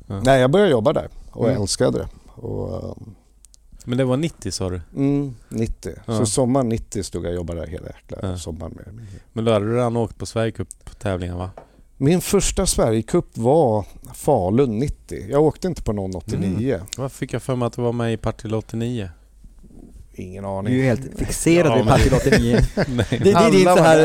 Ja. 0.06 0.20
nej, 0.22 0.40
jag 0.40 0.50
började 0.50 0.70
jobba 0.70 0.92
där 0.92 1.08
och 1.30 1.48
Mm. 1.48 1.62
älskade 1.62 1.98
det. 1.98 2.08
Och, 2.42 2.84
ehm, 2.96 3.14
Men 3.84 3.98
det 3.98 4.04
var 4.04 4.16
90 4.16 4.50
sa 4.52 4.70
du? 4.70 4.80
mm, 4.96 5.34
90. 5.48 5.92
Ja. 6.06 6.18
Så 6.18 6.26
sommaren 6.26 6.68
90 6.68 7.02
stod 7.02 7.24
jag 7.24 7.30
och 7.30 7.36
jobbade 7.36 7.60
där 7.60 7.66
hela 7.66 7.86
jäkla 7.86 8.18
Ja. 8.22 8.38
sommaren. 8.38 8.72
Med. 8.74 9.06
Men 9.32 9.44
då 9.44 9.52
hade 9.52 9.66
du 9.66 9.74
redan 9.76 9.96
åkt 9.96 10.18
på 10.18 10.26
Sverigecup-tävlingen 10.26 11.36
va? 11.36 11.50
Min 11.96 12.20
första 12.20 12.66
Sverigecup 12.66 13.26
var 13.38 13.84
Falun 14.14 14.78
90. 14.78 15.26
Jag 15.30 15.42
åkte 15.42 15.68
inte 15.68 15.82
på 15.82 15.92
någon 15.92 16.14
89. 16.16 16.80
Varför 16.98 17.16
fick 17.16 17.32
jag 17.32 17.42
för 17.42 17.56
mig 17.56 17.66
att 17.66 17.72
du 17.72 17.82
var 17.82 17.92
med 17.92 18.12
i 18.12 18.16
Partille 18.16 18.56
89? 18.56 19.10
Ingen 20.16 20.42
Du 20.42 20.48
är 20.48 20.58
aning. 20.58 20.74
ju 20.74 20.82
helt 20.84 21.00
fixerad 21.18 21.66
Ja, 21.72 21.76
vid 21.76 21.86
Partille 21.86 22.16
89. 22.26 22.58
Nej, 22.88 23.06
Det, 23.10 23.18
det 23.18 23.30
är 23.32 23.50
din 23.50 23.64
så 23.64 23.82
här... 23.82 23.98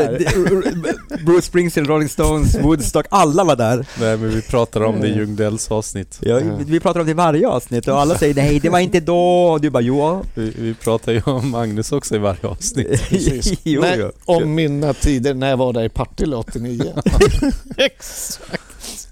det- 1.10 1.24
Bruce 1.24 1.42
Springsteen, 1.42 1.86
Rolling 1.86 2.08
Stones, 2.08 2.54
Woodstock, 2.60 3.06
alla 3.10 3.44
var 3.44 3.56
där. 3.56 3.86
nej 4.00 4.16
men 4.16 4.30
vi 4.30 4.42
pratade 4.42 4.86
om 4.86 5.00
det 5.00 5.08
i 5.08 5.14
Ljungdells 5.16 5.70
avsnitt. 5.70 6.18
Ja, 6.22 6.36
vi- 6.58 6.64
vi 6.64 6.80
pratar 6.80 7.00
om 7.00 7.06
det 7.06 7.10
i 7.10 7.14
varje 7.14 7.48
avsnitt 7.48 7.88
och 7.88 8.00
alla 8.00 8.18
säger 8.18 8.34
nej, 8.34 8.60
det 8.60 8.68
var 8.68 8.78
inte 8.78 9.00
då. 9.00 9.42
Och 9.44 9.60
du 9.60 9.70
bara 9.70 9.80
jo. 9.82 10.22
Vi, 10.34 10.52
vi 10.58 10.74
pratar 10.74 11.12
ju 11.12 11.22
om 11.26 11.50
Magnus 11.50 11.92
också 11.92 12.14
i 12.14 12.18
varje 12.18 12.46
avsnitt. 12.46 13.02
Precis. 13.08 13.52
jo, 13.62 13.80
Nej, 13.80 13.96
jo. 14.00 14.10
om 14.24 14.54
mina 14.54 14.94
tider 14.94 15.34
när 15.34 15.50
jag 15.50 15.56
var 15.56 15.72
där 15.72 15.84
i 15.84 15.88
Partille 15.88 16.36
89. 16.36 16.92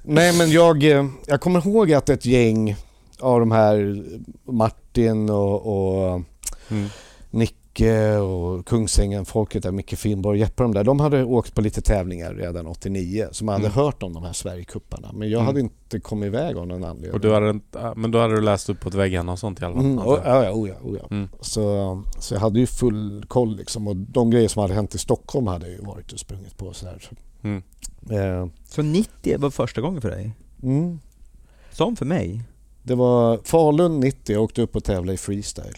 Nej 0.03 0.33
men 0.39 0.51
jag, 0.51 0.85
eh, 0.85 1.07
jag 1.27 1.41
kommer 1.41 1.67
ihåg 1.67 1.93
att 1.93 2.09
ett 2.09 2.25
gäng 2.27 2.77
av 3.21 3.41
de 3.41 3.53
här 3.53 4.03
Martin 4.53 5.31
och, 5.31 5.67
och 5.67 6.21
Mm. 6.71 6.89
Nicke 7.31 8.17
och 8.17 8.67
Kungsängen, 8.67 9.25
folket 9.25 9.63
där, 9.63 9.73
Micke 9.73 9.99
Finnborg, 9.99 10.39
Jeppe 10.41 10.63
de 10.63 10.75
där, 10.75 10.85
de 10.85 11.01
hade 11.01 11.25
åkt 11.25 11.55
på 11.55 11.61
lite 11.61 11.81
tävlingar 11.83 12.35
redan 12.35 12.67
89 12.67 13.29
så 13.33 13.45
man 13.45 13.53
hade 13.53 13.67
Mm. 13.67 13.77
hört 13.77 14.03
om 14.03 14.13
de 14.13 14.23
här 14.23 14.33
Sverigekupparna 14.33 15.11
men 15.13 15.31
jag 15.31 15.39
Mm. 15.39 15.47
hade 15.47 15.61
inte 15.61 16.01
kommit 16.01 16.27
iväg 16.27 16.57
av 16.57 16.67
någon 16.67 16.85
anledning. 16.85 17.13
Och 17.13 17.21
du 17.21 17.33
hade, 17.35 17.61
men 17.97 18.11
då 18.11 18.19
hade 18.21 18.35
du 18.35 18.41
läst 18.41 18.69
upp 18.69 18.81
på 18.81 18.91
väggarna 18.91 19.33
och 19.33 19.39
sånt 19.39 19.61
i 19.63 19.65
alla 19.65 19.75
fall? 19.75 19.85
Mm, 19.85 19.99
och, 19.99 20.19
ja, 20.25 20.45
ja, 20.45 20.53
oh 20.53 20.69
ja, 20.69 20.75
oh 20.83 20.97
ja. 21.03 21.09
Mm. 21.11 21.29
Så, 21.41 22.03
så 22.19 22.35
jag 22.35 22.41
hade 22.41 22.61
ju 22.61 22.67
full 22.67 23.25
koll 23.29 23.57
liksom 23.57 23.89
och 23.89 23.97
de 23.97 24.31
grejer 24.31 24.49
som 24.49 24.63
hade 24.63 24.75
hänt 24.75 24.95
i 24.95 24.99
Stockholm 24.99 25.47
hade 25.47 25.67
jag 25.69 25.79
ju 25.81 25.85
varit 25.85 26.13
och 26.13 26.19
sprungit 26.19 26.57
på 26.57 26.67
och. 26.67 26.77
Så, 26.77 26.87
Mm. 27.43 27.63
eh, 28.11 28.47
Så 28.65 28.83
90 28.83 29.39
var 29.39 29.51
första 29.51 29.81
gången 29.81 30.01
för 30.01 30.11
dig? 30.11 30.33
mm. 30.63 30.99
Som 31.71 31.97
för 31.97 32.05
mig? 32.07 32.43
Det 32.83 32.95
var 32.95 33.39
Falun 33.45 34.01
90, 34.01 34.33
jag 34.35 34.43
åkte 34.43 34.63
upp 34.63 34.77
och 34.77 34.85
tävlade 34.85 35.15
i 35.15 35.17
freestyle. 35.17 35.77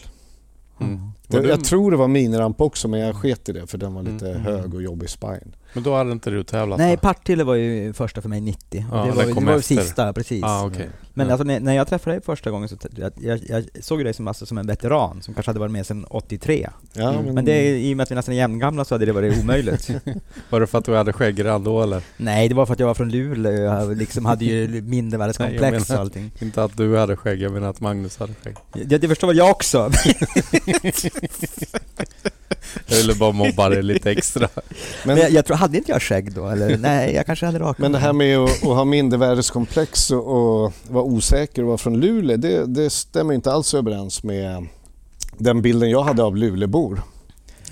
Mm. 0.81 1.11
Det, 1.27 1.39
du- 1.41 1.49
jag 1.49 1.63
tror 1.63 1.91
det 1.91 1.97
var 1.97 2.07
miniramp 2.07 2.61
också 2.61 2.87
men 2.87 2.99
jag 2.99 3.15
sket 3.15 3.49
i 3.49 3.51
det 3.51 3.67
för 3.67 3.77
den 3.77 3.93
var 3.93 4.03
lite 4.03 4.29
Mm. 4.29 4.41
hög 4.41 4.73
och 4.73 4.81
jobbig 4.81 5.09
spine. 5.09 5.51
Men 5.73 5.83
då 5.83 5.95
hade 5.95 6.11
inte 6.11 6.29
du 6.29 6.43
tävlat 6.43 6.77
Nej? 6.79 6.97
Partille 6.97 7.43
var 7.43 7.55
ju 7.55 7.93
första 7.93 8.21
för 8.21 8.29
mig 8.29 8.41
90. 8.41 8.85
Och 8.91 8.97
Ja, 8.97 9.05
det 9.05 9.11
var, 9.11 9.25
det 9.25 9.33
kom 9.33 9.45
var 9.45 9.59
sista, 9.59 10.13
precis. 10.13 10.43
Ah, 10.43 10.65
okej. 10.65 10.89
Men 11.13 11.27
Ja. 11.27 11.33
alltså 11.33 11.43
när, 11.47 11.59
när 11.59 11.73
jag 11.73 11.87
träffade 11.87 12.15
dig 12.15 12.23
första 12.23 12.51
gången 12.51 12.69
så 12.69 12.75
jag, 12.95 13.11
jag, 13.21 13.39
jag 13.47 13.65
såg 13.81 14.03
dig 14.03 14.13
som, 14.13 14.27
alltså, 14.27 14.45
som 14.45 14.57
en 14.57 14.67
veteran 14.67 15.21
som 15.21 15.33
kanske 15.33 15.49
hade 15.49 15.59
varit 15.59 15.71
med 15.71 15.85
sedan 15.85 16.05
83. 16.09 16.69
Ja, 16.93 17.11
Mm. 17.13 17.35
Men 17.35 17.45
det, 17.45 17.77
i 17.79 17.93
och 17.93 17.97
med 17.97 18.03
att 18.03 18.11
vi 18.11 18.15
nästan 18.15 18.33
är 18.33 18.37
jämngamla 18.37 18.85
så 18.85 18.93
hade 18.95 19.05
det 19.05 19.11
varit 19.11 19.43
omöjligt. 19.43 19.89
Var 20.49 20.59
det 20.59 20.67
för 20.67 20.77
att 20.77 20.85
du 20.85 20.95
hade 20.95 21.13
skägg 21.13 21.45
redan 21.45 21.63
då 21.63 21.81
eller? 21.81 22.01
Nej, 22.17 22.49
det 22.49 22.55
var 22.55 22.65
för 22.65 22.73
att 22.73 22.79
jag 22.79 22.87
var 22.87 22.93
från 22.93 23.09
Luleå 23.09 23.51
och 23.53 23.81
jag 23.81 23.97
liksom 23.97 24.25
hade 24.25 24.45
ju 24.45 24.81
mindervärdeskomplex 24.81 25.89
och 25.89 25.99
allting. 25.99 26.31
Inte 26.39 26.63
att 26.63 26.77
du 26.77 26.97
hade 26.97 27.15
skägg, 27.17 27.41
jag 27.41 27.51
menar 27.51 27.69
att 27.69 27.79
Magnus 27.81 28.17
hade 28.17 28.33
skägg. 28.43 28.55
Ja, 28.89 28.97
det 28.97 29.07
förstår 29.07 29.27
väl 29.27 29.37
jag 29.37 29.49
också. 29.49 29.91
Jag 32.87 32.97
ville 32.97 33.15
bara 33.15 33.31
mobba 33.31 33.69
dig 33.69 33.83
lite 33.83 34.11
extra. 34.11 34.47
Men, 34.55 34.65
men, 35.05 35.17
jag, 35.17 35.31
jag 35.31 35.45
tror, 35.45 35.57
hade 35.57 35.77
inte 35.77 35.91
jag 35.91 36.01
skägg 36.01 36.33
då? 36.33 36.47
Eller 36.47 36.77
nej, 36.77 37.13
jag 37.15 37.25
kanske 37.25 37.45
hade 37.45 37.59
rakat 37.59 37.77
men 37.77 37.91
det 37.91 37.99
här 37.99 38.13
med 38.13 38.37
att, 38.37 38.49
att 38.49 38.61
ha 38.63 38.85
mindervärdeskomplex 38.85 40.11
och, 40.11 40.63
och 40.63 40.73
vara 41.01 41.13
osäker 41.13 41.61
och 41.61 41.67
vara 41.67 41.77
från 41.77 41.99
Luleå, 41.99 42.37
det, 42.37 42.65
det 42.65 42.89
stämmer 42.89 43.33
inte 43.33 43.51
alls 43.53 43.73
överens 43.73 44.23
med 44.23 44.67
den 45.37 45.61
bilden 45.61 45.89
jag 45.89 46.03
hade 46.03 46.23
av 46.23 46.37
Luleåbor. 46.37 47.01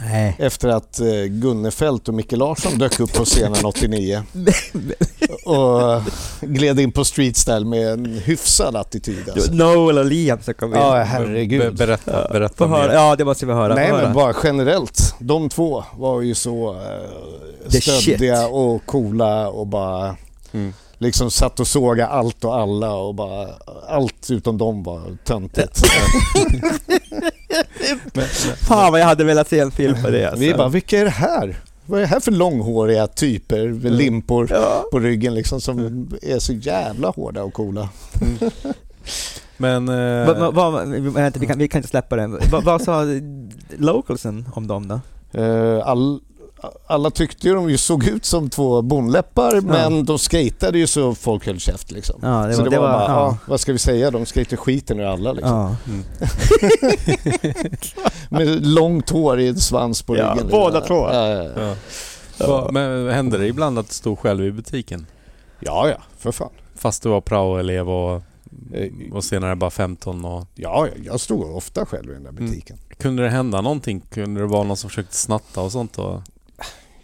Nej. 0.01 0.35
Efter 0.39 0.69
att 0.69 0.99
eh, 0.99 1.23
Gunnefelt 1.29 2.07
och 2.07 2.13
Micke 2.13 2.31
Larsson 2.31 2.77
dök 2.77 2.99
upp 2.99 3.13
på 3.13 3.25
scenen 3.25 3.65
89 3.65 4.23
och 5.45 6.01
gled 6.41 6.79
in 6.79 6.91
på 6.91 7.05
streetstyle 7.05 7.65
med 7.65 7.87
en 7.93 8.05
hyfsad 8.05 8.75
attityd. 8.75 9.29
Alltså. 9.29 9.53
Noel 9.53 9.97
och 9.97 10.05
Liam 10.05 10.41
som 10.41 10.53
kom 10.53 10.73
in. 10.73 10.79
Ja, 10.79 10.91
Be- 10.91 11.03
herregud. 11.03 11.75
berätta, 11.77 12.27
Få 12.27 12.33
berätta 12.33 12.67
höra. 12.67 12.87
mer. 12.87 12.93
Ja, 12.93 13.15
det 13.15 13.25
måste 13.25 13.45
vi 13.45 13.53
höra. 13.53 13.75
Nej 13.75 13.91
men 13.91 14.13
bara 14.13 14.33
generellt. 14.43 15.15
De 15.19 15.49
två 15.49 15.83
var 15.97 16.21
ju 16.21 16.35
så 16.35 16.73
eh, 16.73 17.69
stöddiga 17.79 18.47
och 18.47 18.85
coola 18.85 19.49
och 19.49 19.67
bara 19.67 20.15
Mm. 20.53 20.73
Liksom 20.99 21.31
satt 21.31 21.59
och 21.59 21.67
såga 21.67 22.07
allt 22.07 22.45
och 22.45 22.55
alla 22.55 22.93
och 22.93 23.15
bara 23.15 23.47
allt 23.89 24.27
utom 24.31 24.57
dem 24.57 24.83
var 24.83 25.01
töntigt. 25.23 25.81
Fan 28.67 28.91
vad 28.91 29.01
jag 29.01 29.05
hade 29.05 29.23
velat 29.23 29.47
se 29.49 29.59
en 29.59 29.71
film 29.71 30.03
på 30.03 30.09
det 30.09 30.25
alltså. 30.25 30.39
Vi 30.39 30.53
bara, 30.53 30.67
vilka 30.69 30.99
är 30.99 31.03
det 31.05 31.11
här? 31.11 31.55
Vad 31.85 31.99
är 31.99 32.01
det 32.01 32.07
här 32.07 32.19
för 32.19 32.31
långhåriga 32.31 33.07
typer 33.07 33.67
med 33.67 33.91
limpor 33.91 34.47
Ja. 34.51 34.83
på 34.91 34.99
ryggen 34.99 35.33
liksom 35.33 35.61
som 35.61 36.07
är 36.21 36.39
så 36.39 36.53
jävla 36.53 37.09
hårda 37.09 37.43
och 37.43 37.53
coola? 37.53 37.89
Men... 39.57 39.89
Eh, 39.89 40.27
Va, 40.27 40.51
va, 40.51 40.69
va, 40.69 40.83
vänta, 40.85 41.39
vi, 41.39 41.47
kan, 41.47 41.57
vi 41.57 41.67
kan 41.67 41.79
inte 41.79 41.89
släppa. 41.89 42.27
Va, 42.27 42.61
vad 42.63 42.81
sa 42.81 43.03
localsen 43.77 44.49
om 44.53 44.67
dem 44.67 44.87
då? 44.87 44.99
Eh, 45.41 45.87
all, 45.87 46.19
alla 46.87 47.11
tyckte 47.11 47.47
ju 47.47 47.53
de 47.55 47.69
ju 47.69 47.77
såg 47.77 48.07
ut 48.07 48.25
som 48.25 48.49
två 48.49 48.81
bondläppar 48.81 49.61
men 49.61 50.05
de 50.05 50.17
skejtade 50.17 50.79
ju 50.79 50.87
så 50.87 51.15
folk 51.15 51.45
höll 51.45 51.59
käft 51.59 51.91
liksom. 51.91 52.19
Ja, 52.23 52.47
det 52.47 52.53
så 52.53 52.63
var, 52.63 52.69
det, 52.69 52.79
var, 52.79 52.87
bara, 52.91 53.01
ja. 53.03 53.07
ja. 53.07 53.37
vad 53.45 53.59
ska 53.59 53.71
vi 53.73 53.79
säga, 53.79 54.11
de 54.11 54.25
skejtade 54.25 54.57
skiten 54.57 54.99
ur 54.99 55.05
alla 55.05 55.33
liksom. 55.33 55.51
Ja. 55.55 55.75
Mm. 55.87 56.03
Med 58.29 58.65
långt 58.67 59.09
hår 59.09 59.39
i 59.39 59.47
en 59.47 59.59
svans 59.59 60.01
på 60.01 60.17
Ja, 60.17 60.23
ryggen. 60.23 60.33
liksom. 60.37 60.49
båda 60.59 60.81
två. 60.81 61.09
Ja, 61.13 61.27
ja, 61.27 61.43
ja. 61.57 61.75
Ja. 62.37 62.47
Va- 62.47 62.69
Men 62.71 63.09
händer 63.09 63.39
det 63.39 63.47
ibland 63.47 63.79
att 63.79 63.87
du 63.87 63.93
stod 63.93 64.19
själv 64.19 64.45
i 64.45 64.51
butiken? 64.51 65.05
ja, 65.59 65.89
ja, 65.89 65.97
för 66.17 66.31
fan. 66.31 66.49
Fast 66.75 67.03
du 67.03 67.09
var 67.09 67.21
praoelev 67.21 67.89
och, 67.89 68.21
Eh, 68.73 69.13
och 69.13 69.23
senare 69.23 69.55
bara 69.55 69.69
15 69.69 70.25
och... 70.25 70.47
Ja, 70.55 70.87
ja, 70.87 70.93
jag 71.03 71.19
stod 71.19 71.55
ofta 71.55 71.85
själv 71.85 72.09
i 72.09 72.13
den 72.13 72.23
där 72.23 72.29
Mm. 72.29 72.45
butiken. 72.45 72.77
Kunde 72.97 73.23
det 73.23 73.29
hända 73.29 73.61
någonting? 73.61 73.99
Kunde 74.09 74.41
det 74.41 74.47
vara 74.47 74.63
någon 74.63 74.77
som 74.77 74.89
försökte 74.89 75.15
snatta 75.15 75.61
och 75.61 75.71
sånt? 75.71 75.97
Och... 75.99 76.21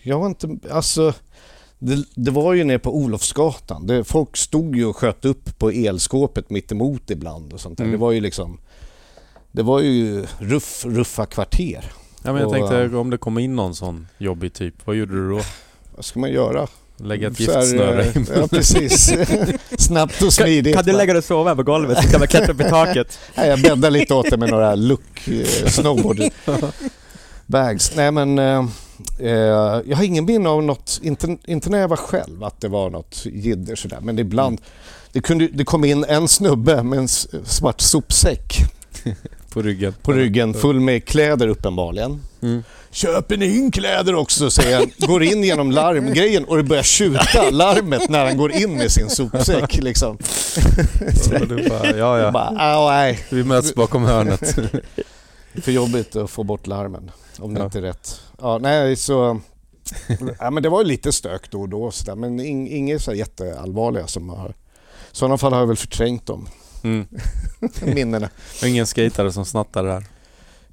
Jag 0.06 0.20
var 0.20 0.28
inte, 0.28 0.58
alltså 0.72 1.14
det, 1.80 2.06
det 2.16 2.32
var 2.32 2.53
ju 2.53 2.64
nere 2.64 2.80
på 2.80 2.95
Olofsgatan. 2.95 3.88
Det, 3.88 4.03
folk 4.03 4.38
stod 4.38 4.76
ju 4.76 4.86
och 4.86 4.97
sköt 4.97 5.26
upp 5.26 5.60
på 5.60 5.70
elskåpet 5.72 6.49
mitt 6.49 6.72
emot 6.72 7.10
ibland 7.10 7.53
och 7.53 7.60
sånt. 7.60 7.80
Mm. 7.80 7.91
Det 7.91 7.97
var 7.97 8.12
ju 8.12 8.20
liksom 8.22 8.60
Det 9.51 9.64
var 9.64 9.80
ju 9.80 10.26
ruff, 10.39 10.86
ruffa 10.86 11.26
kvarter. 11.26 11.91
Ja, 12.24 12.34
men 12.34 12.41
jag 12.41 12.47
Och, 12.47 12.70
tänkte 12.70 12.97
om 12.97 13.10
det 13.10 13.18
kom 13.18 13.38
in 13.38 13.56
någon 13.56 13.76
sån 13.76 14.08
jobbig 14.18 14.53
typ, 14.53 14.74
vad 14.86 14.95
gjorde 14.95 15.14
du 15.14 15.30
då? 15.30 15.41
Vad 15.95 16.06
ska 16.06 16.20
man 16.20 16.32
göra? 16.32 16.68
Lägga 16.97 17.28
ett 17.28 17.39
här, 17.39 17.62
giftsnöre 17.62 18.03
eh, 18.03 18.18
i 18.18 18.26
Ja, 18.36 18.47
precis. 18.47 19.14
Snabbt 19.78 20.22
och 20.22 20.34
smidigt. 20.34 20.76
Kan 20.76 20.86
du 20.86 20.91
lägga 20.91 21.14
dig 21.14 21.18
och 21.18 21.24
sova 21.24 21.56
på 21.56 21.64
golvet 21.64 22.03
så 22.03 22.10
kan 22.10 22.22
vi 22.22 22.28
klättra 22.28 22.53
upp 22.53 22.62
i 22.62 22.64
taket? 22.70 23.20
Nej, 23.36 23.49
jag 23.49 23.62
bäddar 23.62 23.91
lite 23.91 24.14
åt 24.14 24.30
det 24.30 24.38
med 24.38 24.49
några 24.49 24.76
look 24.76 25.28
eh, 25.28 25.68
snowboard 25.68 26.22
bags. 27.45 27.95
Nej 27.95 28.12
men 28.12 28.39
eh, 28.39 28.66
eh, 29.20 29.30
jag 29.86 29.96
har 29.98 30.04
ingen 30.04 30.26
minne 30.26 30.50
av 30.50 30.64
något, 30.64 31.00
inte, 31.04 31.38
inte 31.46 31.70
när 31.70 31.80
jag 31.80 31.88
var 31.88 31.98
själv, 31.98 32.43
att 32.43 32.62
det 32.62 32.68
var 32.68 32.89
något 32.89 33.22
jidder 33.26 33.76
sådär. 33.76 34.00
Men 34.02 34.20
ibland, 34.20 34.62
det, 35.12 35.20
kunde, 35.22 35.48
det 35.54 35.64
kom 35.64 35.86
in 35.86 36.04
en 36.04 36.28
snubbe 36.28 36.84
med 36.84 37.00
en 37.00 37.08
svart 37.46 37.82
sopsäck 37.82 38.58
på 39.54 39.62
ryggen. 39.62 39.93
på 40.02 40.14
ryggen 40.14 40.54
full 40.54 40.80
med 40.80 41.06
kläder 41.06 41.48
uppenbarligen. 41.48 42.22
Mm. 42.41 42.64
Köper 42.91 43.38
ni 43.38 43.46
in 43.58 43.72
kläder 43.72 44.16
också? 44.16 44.50
säger 44.50 44.78
han. 44.78 44.91
Går 44.98 45.24
in 45.24 45.43
genom 45.43 45.72
larmgrejen 45.72 46.46
och 46.46 46.58
det 46.58 46.64
börjar 46.64 46.84
tjuta 46.84 47.50
larmet 47.52 48.10
när 48.10 48.26
han 48.26 48.38
går 48.38 48.52
in 48.52 48.74
med 48.78 48.91
sin 48.91 49.10
sopsäck. 49.10 49.78
Liksom. 49.78 50.18
Du 51.50 51.70
bara, 51.70 51.98
ja, 51.98 52.20
ja. 52.20 52.32
bara, 52.32 52.54
"Au, 52.58 52.89
nej. 52.89 53.20
Vi 53.30 53.43
möts 53.43 53.76
bakom 53.76 54.04
hörnet. 54.04 54.56
För 55.62 55.72
jobbigt 55.72 56.16
att 56.16 56.30
få 56.30 56.43
bort 56.43 56.68
larmen 56.68 57.12
om 57.39 57.53
det 57.53 57.60
Ja. 57.60 57.66
inte 57.66 57.78
är 57.78 57.82
rätt. 57.82 58.22
Ja, 58.41 58.58
nej, 58.62 58.95
så... 58.95 59.39
Ja, 60.39 60.49
men 60.51 60.64
det 60.64 60.70
var 60.70 60.82
ju 60.82 60.88
lite 60.88 61.12
stök 61.12 61.51
då 61.51 61.62
och 61.62 61.70
då 61.70 61.91
så 61.91 62.06
där, 62.06 62.16
men 62.16 62.39
ing, 62.39 62.70
inget 62.70 63.01
så 63.01 63.14
jätteallvarliga 63.14 64.08
som 64.08 64.30
har... 64.30 64.49
I 64.49 64.53
sådana 65.12 65.38
fall 65.38 65.53
har 65.53 65.60
jag 65.60 65.68
väl 65.68 65.78
förträngt 65.78 66.26
de 66.26 66.47
Mm. 66.84 67.08
minnena. 67.95 68.30
Ingen 68.64 68.88
skatare 68.88 69.32
som 69.32 69.45
snattar 69.45 69.84
där. 69.84 70.06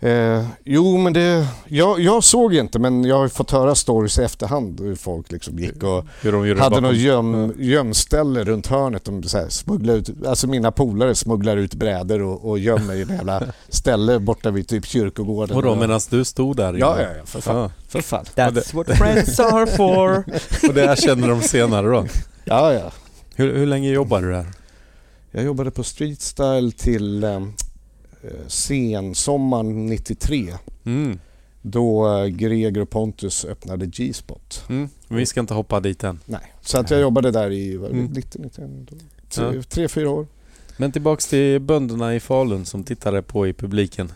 Eh, 0.03 0.45
jo, 0.65 0.99
men 0.99 1.13
det... 1.13 1.47
Jag, 1.69 2.01
jag 2.01 2.25
såg 2.25 2.55
inte, 2.55 2.79
men 2.79 3.05
jag 3.05 3.19
har 3.19 3.29
fått 3.29 3.51
höra 3.51 3.75
stories 3.75 4.19
i 4.19 4.23
efterhand 4.23 4.81
hur 4.81 4.95
folk 4.95 5.33
liksom 5.33 5.59
gick 5.59 5.83
och 5.83 6.05
Hur 6.21 6.33
de 6.33 6.49
gjorde 6.49 6.61
hade 6.61 6.81
något 6.81 6.97
göm, 6.97 7.55
gömställe 7.59 8.45
runt 8.45 8.67
hörnet. 8.67 9.05
De 9.05 9.23
så 9.23 9.39
här 9.39 9.49
smugglade 9.49 9.99
ut, 9.99 10.27
alltså 10.27 10.47
mina 10.47 10.73
polare 10.73 11.15
smugglar 11.15 11.57
ut 11.57 11.75
brädor 11.75 12.23
och, 12.23 12.51
och 12.51 12.59
gömmer 12.59 12.95
i 12.95 13.03
ett 13.03 13.11
jävla 13.11 13.43
ställe 13.69 14.19
borta 14.19 14.51
vid 14.51 14.69
typ 14.69 14.87
kyrkogården. 14.87 15.57
Och 15.57 15.63
då 15.63 15.75
medan 15.75 16.01
du 16.11 16.25
stod 16.25 16.57
där 16.57 16.75
Ja, 16.75 17.01
ja, 17.01 17.09
ja, 17.19 17.25
för 17.25 17.41
fan. 17.41 17.57
Ja. 17.57 17.71
För 17.89 18.01
fan. 18.01 18.25
That's 18.35 18.75
what 18.75 18.99
friends 18.99 19.41
are 19.41 19.67
for. 19.67 20.25
Och 20.69 20.75
det 20.75 20.85
erkänner 20.85 21.29
de 21.29 21.43
senare 21.43 21.87
då? 21.87 22.07
Ja, 22.45 22.73
ja. 22.73 22.93
Hur, 23.35 23.57
hur 23.57 23.67
länge 23.67 23.91
jobbade 23.91 24.27
du 24.27 24.33
där? 24.33 24.47
Jag 25.31 25.45
jobbade 25.45 25.71
på 25.71 25.85
Streetstyle 25.85 26.73
till 26.73 27.25
eh, 27.25 27.41
sensommaren 28.47 29.87
93 29.87 30.55
Mm. 30.85 31.19
då 31.63 32.19
eh, 32.19 32.27
Greger 32.27 32.81
och 32.81 32.91
Pontus 32.91 33.45
öppnade 33.45 33.87
G-spot. 33.87 34.65
Mm. 34.69 34.89
Vi 35.09 35.27
ska 35.27 35.41
inte 35.41 35.55
hoppa 35.55 35.81
dit 35.81 36.05
än. 36.05 36.21
Nej, 36.25 36.53
så 36.61 36.79
att 36.79 36.91
jag 36.91 37.01
jobbade 37.01 37.31
där 37.31 37.51
i 37.51 37.75
Mm. 37.75 38.05
90, 38.07 38.41
91, 38.43 38.71
Ja. 39.37 39.63
tre, 39.69 39.89
fyra 39.89 40.11
år. 40.11 40.27
Men 40.77 40.93
tillbaks 40.93 41.27
till 41.27 41.61
bönderna 41.61 42.15
i 42.15 42.21
Falun 42.21 42.65
som 42.65 42.85
tittade 42.85 43.23
på 43.23 43.47
i 43.47 43.53
publiken. 43.53 44.13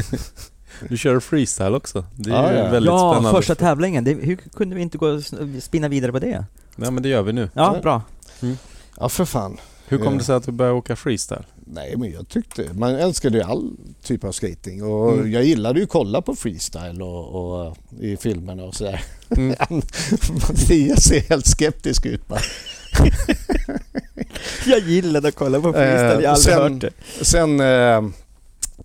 du 0.88 0.96
kör 0.96 1.20
freestyle 1.20 1.74
också. 1.74 2.04
Det 2.16 2.30
är 2.30 2.34
Ja, 2.34 2.52
ja. 2.64 2.70
väldigt 2.70 2.90
Ja, 2.90 3.12
spännande. 3.14 3.38
första 3.38 3.54
tävlingen. 3.54 4.04
Det, 4.04 4.14
hur 4.14 4.36
kunde 4.36 4.76
vi 4.76 4.82
inte 4.82 4.98
gå 4.98 5.20
spinna 5.60 5.88
vidare 5.88 6.12
på 6.12 6.18
det? 6.18 6.44
Nej 6.76 6.90
men 6.90 7.02
det 7.02 7.08
gör 7.08 7.22
vi 7.22 7.32
nu. 7.32 7.50
Ja, 7.54 7.74
Ja. 7.76 7.80
bra. 7.82 8.02
Ja, 9.00 9.08
för 9.08 9.24
fan. 9.24 9.56
Hur 9.88 9.98
kom 9.98 10.12
Ja. 10.12 10.18
det 10.18 10.24
sig 10.24 10.34
att 10.34 10.42
du 10.46 10.52
började 10.52 10.76
åka 10.78 10.96
freestyle? 10.96 11.44
Nej, 11.68 11.96
men 11.96 12.12
jag 12.12 12.28
tyckte... 12.28 12.64
Man 12.72 12.94
älskade 12.94 13.38
ju 13.38 13.44
all 13.44 13.70
typ 14.02 14.24
av 14.24 14.32
skating 14.32 14.82
och 14.84 15.12
Mm. 15.12 15.32
jag 15.32 15.44
gillade 15.44 15.78
ju 15.78 15.84
att 15.84 15.90
kolla 15.90 16.22
på 16.22 16.36
freestyle 16.36 17.02
och, 17.02 17.66
och 17.66 17.76
i 18.00 18.16
filmerna 18.16 18.62
och 18.64 18.74
sådär. 18.74 19.02
Mm. 19.36 19.56
Mattias 20.48 21.04
ser 21.04 21.20
helt 21.20 21.46
skeptisk 21.46 22.06
ut 22.06 22.28
bara. 22.28 22.40
Jag 24.66 24.78
gillade 24.80 25.28
att 25.28 25.34
kolla 25.34 25.60
på 25.60 25.72
freestyle, 25.72 26.22
jag 26.22 26.30
har 26.30 26.36
aldrig 26.36 26.54
sen- 26.54 26.72
hört 26.72 26.80
det. 26.80 27.24
Sen... 27.24 27.60
Eh, 27.60 28.02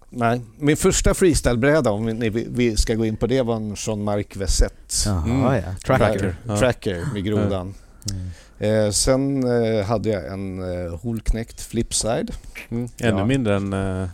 nej, 0.10 0.42
min 0.60 0.78
första 0.78 1.14
freestylebräda, 1.14 1.92
om 1.92 2.06
vi, 2.20 2.30
vi- 2.50 2.78
ska 2.78 2.94
gå 2.96 3.06
in 3.06 3.18
på 3.18 3.28
det, 3.28 3.42
var 3.42 3.56
en 3.56 3.76
Jean-Marc 3.78 4.26
Vessette. 4.36 4.76
Jaha, 5.06 5.24
Mm. 5.26 5.42
ja. 5.42 5.76
Tracker. 5.86 6.06
Tracker. 6.08 6.36
Ja. 6.48 6.58
Tracker 6.58 7.06
med 7.14 7.24
grodan. 7.26 7.74
Mm. 8.12 8.30
Eh, 8.62 8.90
sen 8.92 9.44
eh, 9.64 9.86
hade 9.86 10.10
jag 10.10 10.28
en 10.34 10.64
eh, 10.86 10.96
Holknekt 11.00 11.62
Flipside. 11.62 12.32
Mm. 12.70 12.90
Ännu 13.00 13.20
Ja. 13.20 13.26
mindre 13.26 13.56
än 13.56 13.74
uh, 13.74 14.08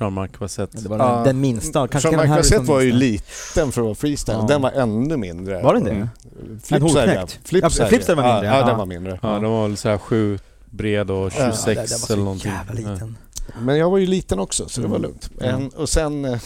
Jean-Marc. 0.00 0.30
Det 0.72 0.88
var 0.88 0.98
Ja. 0.98 1.14
den, 1.14 1.24
den 1.24 1.40
minsta. 1.40 1.78
Jean-Marc 1.92 2.02
Harrison 2.28 2.36
Vessette 2.36 2.62
var 2.62 2.80
ju 2.80 2.92
liten 2.92 3.72
för 3.72 3.80
att 3.80 3.84
vara 3.84 3.94
freestyle. 3.94 4.38
Ja. 4.40 4.46
Den 4.48 4.62
var 4.62 4.70
ännu 4.70 5.16
mindre. 5.16 5.62
Var 5.62 5.74
den 5.74 5.84
det? 5.84 5.90
Mm. 5.90 6.02
En 6.02 6.60
Flipside, 6.64 6.82
ja. 6.82 7.02
Holknekt? 7.02 7.40
Flipside, 7.44 7.84
Ja, 7.84 7.88
Flipside 7.88 8.16
var 8.16 8.24
mindre, 8.32 8.46
Ja, 8.46 8.58
ja, 8.58 8.66
den 8.66 8.78
var 8.78 8.86
mindre. 8.86 9.18
Ja, 9.22 9.28
de 9.38 9.44
var 9.52 9.68
väl 9.68 9.76
såhär 9.76 9.98
sju 9.98 10.38
bred 10.70 11.10
och 11.10 11.24
Ja, 11.26 11.30
26 11.30 11.66
Ja, 11.66 11.72
den 11.74 11.76
var 11.76 11.86
så 11.86 12.12
eller 12.12 12.22
någonting. 12.24 12.52
jävla 12.52 12.72
liten. 12.92 13.16
Men 13.60 13.78
jag 13.78 13.90
var 13.90 13.98
ju 13.98 14.06
liten 14.06 14.38
också 14.38 14.68
så 14.68 14.80
det 14.80 14.86
var 14.88 14.96
Mm. 14.96 15.02
lugnt. 15.10 15.30
En, 15.40 15.68
och 15.68 15.88
sen... 15.88 16.38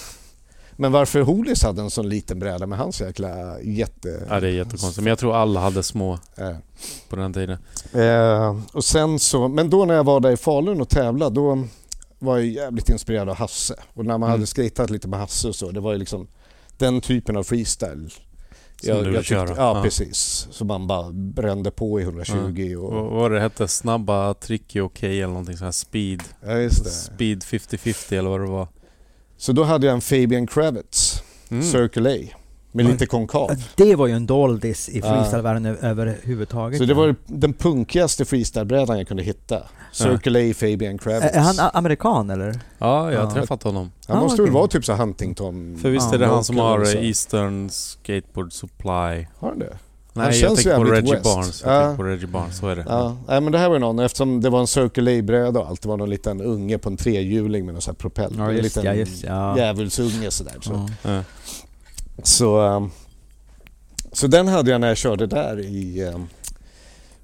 Men 0.77 0.93
varför 0.93 1.21
Holis 1.21 1.63
hade 1.63 1.83
en 1.83 1.91
sån 1.91 2.09
liten 2.09 2.39
bräda 2.39 2.67
med 2.67 2.79
hans 2.79 3.01
jäkla 3.01 3.61
jätte... 3.61 4.27
Ja, 4.31 4.41
det 4.41 4.49
är 4.49 4.53
jättekonstigt. 4.53 4.97
Men 4.97 5.07
jag 5.07 5.19
tror 5.19 5.37
alla 5.37 5.61
hade 5.61 5.83
små 5.83 6.19
Eh, 6.37 6.57
på 7.09 7.17
den 7.17 7.33
tiden. 7.33 7.59
Eh, 7.93 8.57
och 8.73 8.85
sen 8.85 9.19
så, 9.19 9.49
men 9.49 9.71
då 9.71 9.85
när 9.85 9.95
jag 9.95 10.05
var 10.05 10.21
där 10.21 10.31
i 10.31 10.37
Falun 10.37 10.81
och 10.81 10.89
tävlade 10.89 11.35
då 11.35 11.65
var 12.19 12.37
jag 12.37 12.47
jävligt 12.47 12.89
inspirerad 12.89 13.29
av 13.29 13.37
Hasse. 13.37 13.75
Och 13.95 14.05
när 14.05 14.19
man 14.19 14.23
Mm. 14.29 14.31
hade 14.31 14.47
skejtat 14.47 14.91
lite 14.91 15.09
med 15.09 15.19
Hasse 15.21 15.49
och 15.49 15.55
så, 15.55 15.71
det 15.71 15.81
var 15.81 15.93
ju 15.93 15.99
liksom 15.99 16.27
den 16.79 17.01
typen 17.01 17.37
av 17.37 17.43
freestyle. 17.43 18.09
Som 18.83 18.97
du 19.05 19.11
vill 19.11 19.19
tyckte-. 19.19 19.35
Ja, 19.35 19.55
Ja. 19.57 19.83
precis. 19.83 20.49
Så 20.51 20.65
man 20.65 20.87
bara 20.87 21.11
brände 21.13 21.71
på 21.71 22.01
i 22.01 22.03
120 22.03 22.77
och... 22.79 22.93
Vad 22.95 23.11
var 23.11 23.31
det 23.31 23.41
hette? 23.41 23.69
Snabba, 23.69 24.35
tricky, 24.35 24.81
okej 24.81 25.17
eller 25.23 25.29
någonting 25.33 25.57
sånt 25.57 25.65
här 25.67 25.73
speed. 25.73 26.23
Ja, 26.47 26.53
just 26.59 26.85
det. 26.85 26.91
Speed 26.91 27.43
50-50 27.43 28.19
eller 28.19 28.31
vad 28.31 28.41
det 28.41 28.47
var. 28.47 28.69
Så 29.37 29.53
då 29.53 29.65
hade 29.65 29.87
jag 29.87 29.95
en 29.95 30.01
Fabian 30.01 30.47
Kravitz, 30.47 31.23
Mm. 31.49 31.63
Circle 31.63 32.11
A, 32.11 32.37
med 32.73 32.83
Mm. 32.85 32.93
lite 32.93 33.07
konkav. 33.07 33.51
Det 33.77 33.95
var 33.97 34.07
ju 34.07 34.13
en 34.13 34.27
doldis 34.27 34.89
i 34.89 35.03
freestylevärlden 35.03 35.67
ö- 35.67 35.77
överhuvudtaget. 35.81 36.79
Så 36.79 36.85
det 36.85 36.95
var 36.95 37.15
den 37.27 37.53
punkigaste 37.53 38.25
freestylebrädan 38.25 38.99
jag 38.99 39.09
kunde 39.09 39.23
hitta. 39.23 39.63
Circle 39.93 40.51
A 40.51 40.55
Fabian 40.55 40.99
Kravitz. 40.99 41.35
Är 41.37 41.41
han 41.41 41.71
amerikan 41.73 42.31
eller? 42.31 42.61
Ja, 42.79 43.13
jag 43.13 43.21
har 43.21 43.27
Ja. 43.29 43.31
träffat 43.35 43.63
honom. 43.63 43.93
Han 44.09 44.17
Ah, 44.17 44.21
måste 44.21 44.43
väl 44.43 44.51
okej. 44.51 44.55
vara 44.55 44.69
typ 44.69 44.85
så 44.85 44.93
Huntington... 44.95 45.79
För 45.83 45.91
visst 45.91 46.13
är 46.15 46.19
det 46.19 46.27
han 46.27 46.45
som 46.45 46.59
har 46.59 46.97
Eastern 46.97 47.71
Skateboard 47.71 48.53
Supply? 48.53 49.27
Har 49.39 49.49
han 49.49 49.59
det? 49.59 49.79
Nej, 50.17 50.27
jag 50.27 50.35
känns 50.35 50.63
tänker 50.65 50.77
på 50.77 50.85
Reggie 50.85 51.13
West. 51.13 51.25
Barnes. 51.25 51.63
Jag 51.63 51.91
Ja. 51.93 51.97
på 51.97 52.03
Reggie 52.03 52.27
Barnes, 52.27 52.59
så 52.59 52.69
är 52.69 52.77
det. 52.77 52.85
Ja, 52.89 53.17
nej, 53.29 53.41
men 53.41 53.53
det 53.53 53.59
här 53.59 53.69
var 53.69 53.77
ju 53.77 53.81
någon, 53.81 53.99
eftersom 53.99 54.41
det 54.41 54.51
var 54.51 54.61
en 54.61 54.67
Circle 54.67 55.19
A-bräda 55.19 55.61
och 55.61 55.69
allt, 55.69 55.83
det 55.83 55.89
var 55.89 55.97
någon 55.97 56.11
liten 56.11 56.41
unge 56.41 56.79
på 56.79 56.89
en 56.89 56.97
trehjuling 56.97 57.65
med 57.65 57.75
någon 57.75 57.83
sån 57.83 57.93
här 57.93 57.97
propell. 57.99 58.35
Ja, 58.39 58.51
en 58.51 58.57
liten 58.57 58.85
ja, 58.85 58.95
just 58.95 59.25
ja. 59.25 59.59
djävulsunge 59.59 60.31
sådär. 60.31 60.55
Så, 60.61 60.89
Ja. 61.03 61.11
Ja. 61.13 61.23
så, 62.23 62.61
um, 62.61 62.91
så 64.13 64.27
den 64.27 64.49
hade 64.49 64.71
jag 64.71 64.81
när 64.81 64.89
jag 64.89 64.97
körde 64.97 65.27
där 65.27 65.61
i 65.61 66.05
um, 66.05 66.29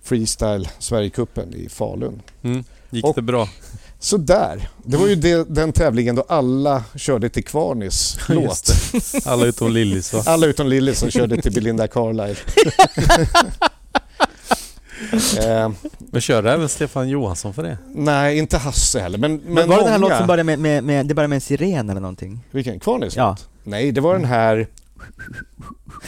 Freestyle 0.02 0.68
Sverigecupen 0.78 1.54
i 1.54 1.68
Falun. 1.68 2.22
Mm. 2.42 2.64
Gick 2.90 3.04
Och- 3.04 3.14
det 3.14 3.22
bra? 3.22 3.48
Så 4.02 4.16
där, 4.16 4.68
det 4.84 4.96
var 4.96 5.06
ju 5.06 5.14
det, 5.14 5.48
den 5.48 5.72
tävlingen 5.72 6.14
då 6.14 6.24
alla 6.28 6.84
körde 6.94 7.28
till 7.28 7.44
Kvarnis 7.44 8.18
låt. 8.28 8.70
Alla 9.24 9.46
utom 9.46 9.72
Lillis 9.72 10.12
va? 10.12 10.22
Alla 10.26 10.46
utom 10.46 10.66
Lilly 10.66 10.94
som 10.94 11.10
körde 11.10 11.42
till 11.42 11.52
Belinda 11.52 11.88
Carlisle. 11.88 12.36
eh, 15.38 15.70
Men 15.98 16.20
körde 16.20 16.52
även 16.52 16.68
Stefan 16.68 17.08
Johansson 17.08 17.54
för 17.54 17.62
det? 17.62 17.78
nej, 17.94 18.38
inte 18.38 18.58
Hasse 18.58 19.00
heller. 19.00 19.18
Men, 19.18 19.36
men, 19.36 19.54
Men 19.54 19.68
var 19.68 19.76
det 19.76 19.82
den 19.82 19.92
här 19.92 19.98
låten 19.98 20.18
som 20.18 20.26
började 20.26 20.44
med, 20.44 20.58
med, 20.58 20.84
med, 20.84 21.06
det 21.06 21.14
började 21.14 21.28
med 21.28 21.36
en 21.36 21.40
siren 21.40 21.90
eller 21.90 22.00
någonting? 22.00 22.40
Vilken? 22.50 22.80
Kvarnis? 22.80 23.16
Ja. 23.16 23.36
Nej, 23.64 23.92
det 23.92 24.00
var 24.00 24.14
den 24.14 24.24
här 24.24 24.66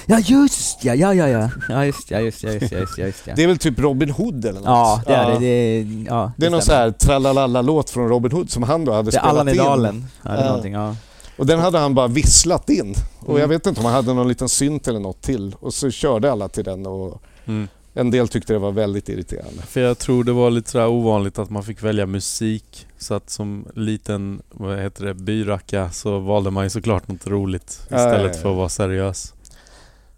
Ja 0.07 0.19
just 0.19 0.85
ja, 0.85 0.95
ja 0.95 1.15
ja 1.15 1.29
ja. 1.29 1.51
Ja 1.69 1.85
just 1.85 2.11
ja, 2.11 2.21
just 2.21 2.43
ja, 2.43 2.51
just 2.53 2.73
ja, 2.73 2.79
just 2.79 2.99
ja, 2.99 3.07
just 3.07 3.27
ja. 3.27 3.33
Det 3.37 3.43
är 3.43 3.47
väl 3.47 3.59
typ 3.59 3.79
Robin 3.79 4.11
Hood 4.11 4.45
eller 4.45 4.61
något? 4.61 4.65
Ja, 4.69 5.03
det 5.07 5.13
är 5.15 5.31
det. 5.33 5.39
Det 5.39 5.47
är, 5.47 6.05
ja, 6.07 6.33
Det 6.37 6.47
är 6.47 6.51
någon 6.51 6.61
så 6.61 6.65
stämmer. 6.65 6.81
här 6.81 6.91
tralalala-låt 6.91 7.91
från 7.91 8.09
Robin 8.09 8.33
Hood 8.33 8.51
som 8.51 8.63
han 8.63 8.85
då 8.85 8.93
hade 8.93 9.11
Det 9.11 9.17
är 9.17 9.21
spelat 9.21 9.31
Allan 9.31 9.49
i 9.49 9.51
in. 9.51 9.57
dalen. 9.57 10.07
Ja, 10.23 10.31
det 10.31 10.37
är 10.37 10.41
Ja. 10.43 10.47
någonting, 10.49 10.73
ja. 10.73 10.97
Och 11.37 11.47
den 11.47 11.61
hade 11.61 11.79
han 11.79 11.95
bara 11.95 12.07
visslat 12.09 12.71
in. 12.71 12.95
Och 13.21 13.29
Mm. 13.29 13.41
jag 13.41 13.49
vet 13.49 13.67
inte 13.67 13.81
om 13.81 13.87
han 13.87 13.95
hade 13.95 14.15
någon 14.15 14.29
liten 14.29 14.49
synt 14.49 14.89
eller 14.89 15.01
något 15.01 15.23
till. 15.23 15.57
Och 15.61 15.75
så 15.75 15.91
körde 15.91 16.33
alla 16.33 16.49
till 16.49 16.65
den 16.65 16.87
och 16.87 17.23
Mm. 17.47 17.69
en 17.95 18.11
del 18.11 18.29
tyckte 18.29 18.53
det 18.53 18.59
var 18.59 18.73
väldigt 18.73 19.09
irriterande. 19.09 19.63
För 19.63 19.81
jag 19.81 19.99
tror 19.99 20.25
det 20.25 20.33
var 20.33 20.51
lite 20.51 20.71
sådär 20.71 20.87
ovanligt 20.89 21.39
att 21.39 21.51
man 21.51 21.63
fick 21.63 21.83
välja 21.83 22.07
musik. 22.07 22.87
Så 23.05 23.15
att 23.15 23.31
som 23.31 23.67
liten, 23.75 24.43
vad 24.51 24.79
heter 24.79 25.05
det, 25.05 25.15
byracka 25.15 25.91
så 25.91 26.19
valde 26.19 26.51
man 26.51 26.65
ju 26.65 26.71
såklart 26.71 27.09
något 27.09 27.27
roligt 27.27 27.71
istället 27.83 28.37
ja. 28.37 28.43
för 28.43 28.51
att 28.51 28.57
vara 28.57 28.69
seriös. 28.69 29.35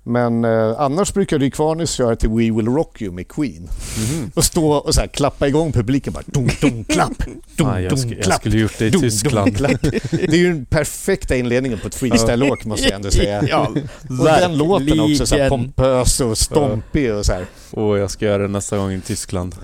Men 0.03 0.45
eh, 0.45 0.75
annars 0.81 1.15
brukade 1.15 1.51
Kvarnis 1.51 1.91
köra 1.91 2.17
till 2.17 2.29
We 2.29 2.35
Will 2.37 2.67
Rock 2.69 3.03
You 3.03 3.13
med 3.13 3.29
Queen. 3.29 3.63
Mhm. 3.63 4.31
Och 4.35 4.45
stå 4.45 4.73
och 4.73 4.95
så 4.95 5.01
här, 5.01 5.09
klappa 5.09 5.49
igång 5.49 5.73
publiken 5.73 6.13
bara. 6.13 6.23
Dum, 6.27 6.49
dum, 6.61 6.85
klapp. 6.85 7.19
Dum, 7.57 7.67
Fan, 7.67 7.83
jag, 7.83 7.93
dum, 7.93 7.99
sk- 7.99 8.15
jag 8.15 8.25
klapp. 8.25 8.41
skulle 8.41 8.59
gjort 8.59 8.79
det 8.79 8.87
i 8.87 8.91
Dum, 8.91 9.01
dum, 9.01 9.11
Tyskland. 9.11 9.57
klapp. 9.57 9.83
Det 10.11 10.25
är 10.33 10.37
ju 10.37 10.49
den 10.49 10.65
perfekta 10.65 11.37
inledningen 11.37 11.79
på 11.79 11.87
ett 11.89 11.95
freestyle-åk 11.95 12.65
måste 12.65 12.85
jag 12.87 12.95
ändå 12.95 13.11
säga. 13.11 13.43
Ja, 13.49 13.73
Och 14.21 14.25
den 14.25 14.59
låten 14.59 15.01
också 15.01 15.27
så 15.27 15.37
här 15.37 15.49
pompös 15.49 16.21
och 16.21 16.39
stompig 16.39 17.15
och 17.15 17.27
så 17.27 17.33
här. 17.33 17.47
Och 17.71 17.99
jag 17.99 18.11
ska 18.11 18.25
göra 18.25 18.43
det 18.43 18.49
nästa 18.49 18.77
gång 18.79 18.93
i 18.93 19.01
Tyskland. 19.01 19.55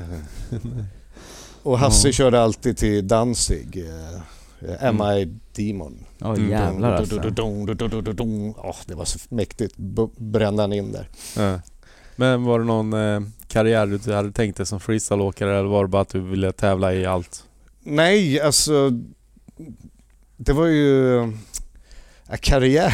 Och 1.63 1.79
Hasse 1.79 2.09
Ja. 2.09 2.13
körde 2.13 2.41
alltid 2.41 2.77
till 2.77 3.09
Danzig. 3.09 3.85
eh, 3.89 4.89
Am 4.89 5.01
I 5.03 5.25
Demon. 5.57 6.05
Åh 6.21 6.29
Mm. 6.35 6.51
jävlar 6.51 6.93
alltså. 6.93 7.15
Ja, 8.57 8.75
det 8.87 8.95
var 8.95 9.05
så 9.05 9.19
mäktigt. 9.29 9.75
B- 9.77 10.07
brände 10.17 10.63
han 10.63 10.73
in 10.73 10.93
där. 10.93 11.09
Ja. 11.37 11.61
Men 12.17 12.45
var 12.45 12.59
det 12.59 12.65
någon 12.65 12.93
eh, 12.93 13.21
karriär 13.49 14.01
du 14.05 14.15
hade 14.15 14.33
tänkt 14.33 14.57
dig 14.57 14.67
som 14.67 14.81
freestyleåkare 14.81 15.59
eller 15.59 15.69
var 15.69 15.85
det 15.85 15.89
bara 15.89 16.03
att 16.03 16.09
du 16.09 16.21
ville 16.21 16.53
tävla 16.53 16.95
i 16.95 17.07
allt? 17.07 17.45
Nej, 17.83 18.41
alltså... 18.41 18.91
Det 20.37 20.53
var 20.53 20.67
ju... 20.67 21.15
Ja, 22.29 22.37
karriär. 22.41 22.93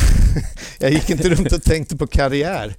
Jag 0.81 0.91
gick 0.91 1.11
inte 1.11 1.29
runt 1.29 1.53
och 1.53 1.63
tänkte 1.63 1.97
på 1.97 2.07
karriär. 2.07 2.75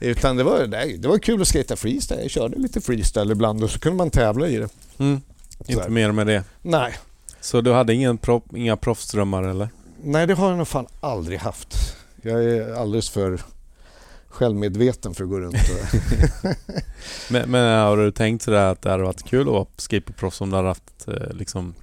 Utan 0.00 0.36
det 0.36 0.44
var, 0.44 0.66
nej, 0.66 0.98
det 0.98 1.08
var 1.08 1.18
kul 1.18 1.42
att 1.42 1.48
skata 1.48 1.76
freestyle. 1.76 2.22
Jag 2.22 2.30
körde 2.30 2.58
lite 2.58 2.80
freestyle 2.80 3.32
ibland 3.32 3.64
och 3.64 3.70
så 3.70 3.78
kunde 3.78 3.96
man 3.96 4.10
tävla 4.10 4.48
i 4.48 4.56
det. 4.56 4.68
Mm. 4.98 5.20
Inte 5.66 5.88
mer 5.88 6.12
med 6.12 6.26
det. 6.26 6.44
Nej. 6.62 6.98
Så 7.40 7.60
du 7.60 7.72
hade 7.72 7.94
ingen 7.94 8.18
proff, 8.18 8.42
inga 8.54 8.76
proffsdrömmar 8.76 9.42
eller? 9.42 9.68
nej, 10.02 10.26
det 10.26 10.34
har 10.34 10.48
jag 10.48 10.58
nog 10.58 10.68
fan 10.68 10.86
aldrig 11.00 11.38
haft. 11.38 11.96
Jag 12.22 12.44
är 12.44 12.74
alldeles 12.74 13.10
för 13.10 13.40
självmedveten 14.28 15.14
för 15.14 15.24
att 15.24 15.30
gå 15.30 15.40
runt 15.40 15.54
och... 15.54 15.98
Men, 17.30 17.50
men 17.50 17.80
har 17.80 17.96
du 17.96 18.10
tänkt 18.10 18.42
sådär 18.42 18.64
att 18.64 18.82
det 18.82 18.90
hade 18.90 19.02
varit 19.02 19.22
kul 19.22 19.40
att 19.40 19.46
vara 19.46 19.66
skateboardproffs 19.76 20.40
om 20.40 20.50
du 20.50 20.56
hade 20.56 20.68
haft 20.68 21.08
eh, 21.08 21.32
liksom... 21.32 21.74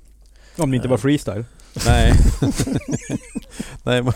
Om 0.57 0.71
det 0.71 0.77
inte 0.77 0.87
var 0.87 0.97
freestyle. 0.97 1.45
Nej. 1.85 2.13
Nej 3.83 4.03
men 4.03 4.13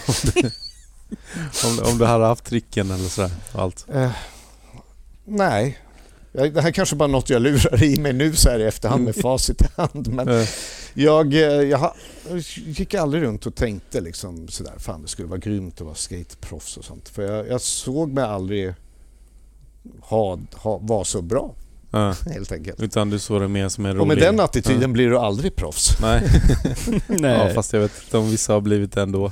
om 1.65 1.75
du, 1.75 1.81
om, 1.91 1.97
du- 1.97 2.05
hade 2.05 2.25
haft 2.25 2.43
tricken 2.45 2.91
eller 2.91 3.09
sådär 3.09 3.31
och 3.53 3.61
allt. 3.61 3.85
Eh, 3.93 4.11
nej. 5.25 5.77
Det 6.31 6.61
här 6.61 6.71
kanske 6.71 6.95
bara 6.95 7.03
är 7.05 7.11
något 7.11 7.29
jag 7.29 7.41
lurar 7.41 7.83
i 7.83 7.99
mig 7.99 8.13
nu 8.13 8.35
så 8.35 8.49
här 8.49 8.59
i 8.59 8.63
efterhand 8.63 9.03
med 9.03 9.15
facit 9.15 9.61
i 9.61 9.65
hand. 9.75 10.07
Men 10.13 10.27
Eh, 10.29 10.47
jag, 10.93 11.33
eh, 11.33 11.39
jag 11.41 11.93
gick 12.55 12.93
aldrig 12.93 13.23
runt 13.23 13.45
och 13.45 13.55
tänkte 13.55 14.01
liksom 14.01 14.47
sådär, 14.47 14.73
fan 14.77 15.01
det 15.01 15.07
skulle 15.07 15.27
vara 15.27 15.39
grymt 15.39 15.73
att 15.81 15.85
vara 15.85 15.95
skateproffs 15.95 16.77
och 16.77 16.85
sånt. 16.85 17.09
För 17.09 17.21
jag, 17.23 17.47
jag 17.47 17.61
såg 17.61 18.11
mig 18.13 18.23
aldrig 18.23 18.73
ha, 20.01 20.39
ha, 20.53 20.77
vara 20.77 21.03
så 21.03 21.21
bra 21.21 21.53
ja. 21.91 22.15
helt 22.33 22.51
enkelt. 22.51 22.79
Utan 22.81 23.09
du 23.09 23.19
såg 23.19 23.41
det 23.41 23.47
mer 23.47 23.69
som 23.69 23.85
en 23.85 23.91
rolig... 23.91 24.01
Och 24.01 24.07
med 24.07 24.17
den 24.17 24.39
attityden 24.39 24.81
Ja. 24.81 24.87
blir 24.87 25.09
du 25.09 25.17
aldrig 25.17 25.55
proffs. 25.55 25.99
Nej. 26.01 26.21
Nej. 27.07 27.31
Ja 27.47 27.53
fast 27.53 27.73
jag 27.73 27.79
vet 27.79 27.91
inte 28.03 28.17
om 28.17 28.31
vissa 28.31 28.53
har 28.53 28.61
blivit 28.61 28.91
det 28.91 29.01
ändå. 29.01 29.31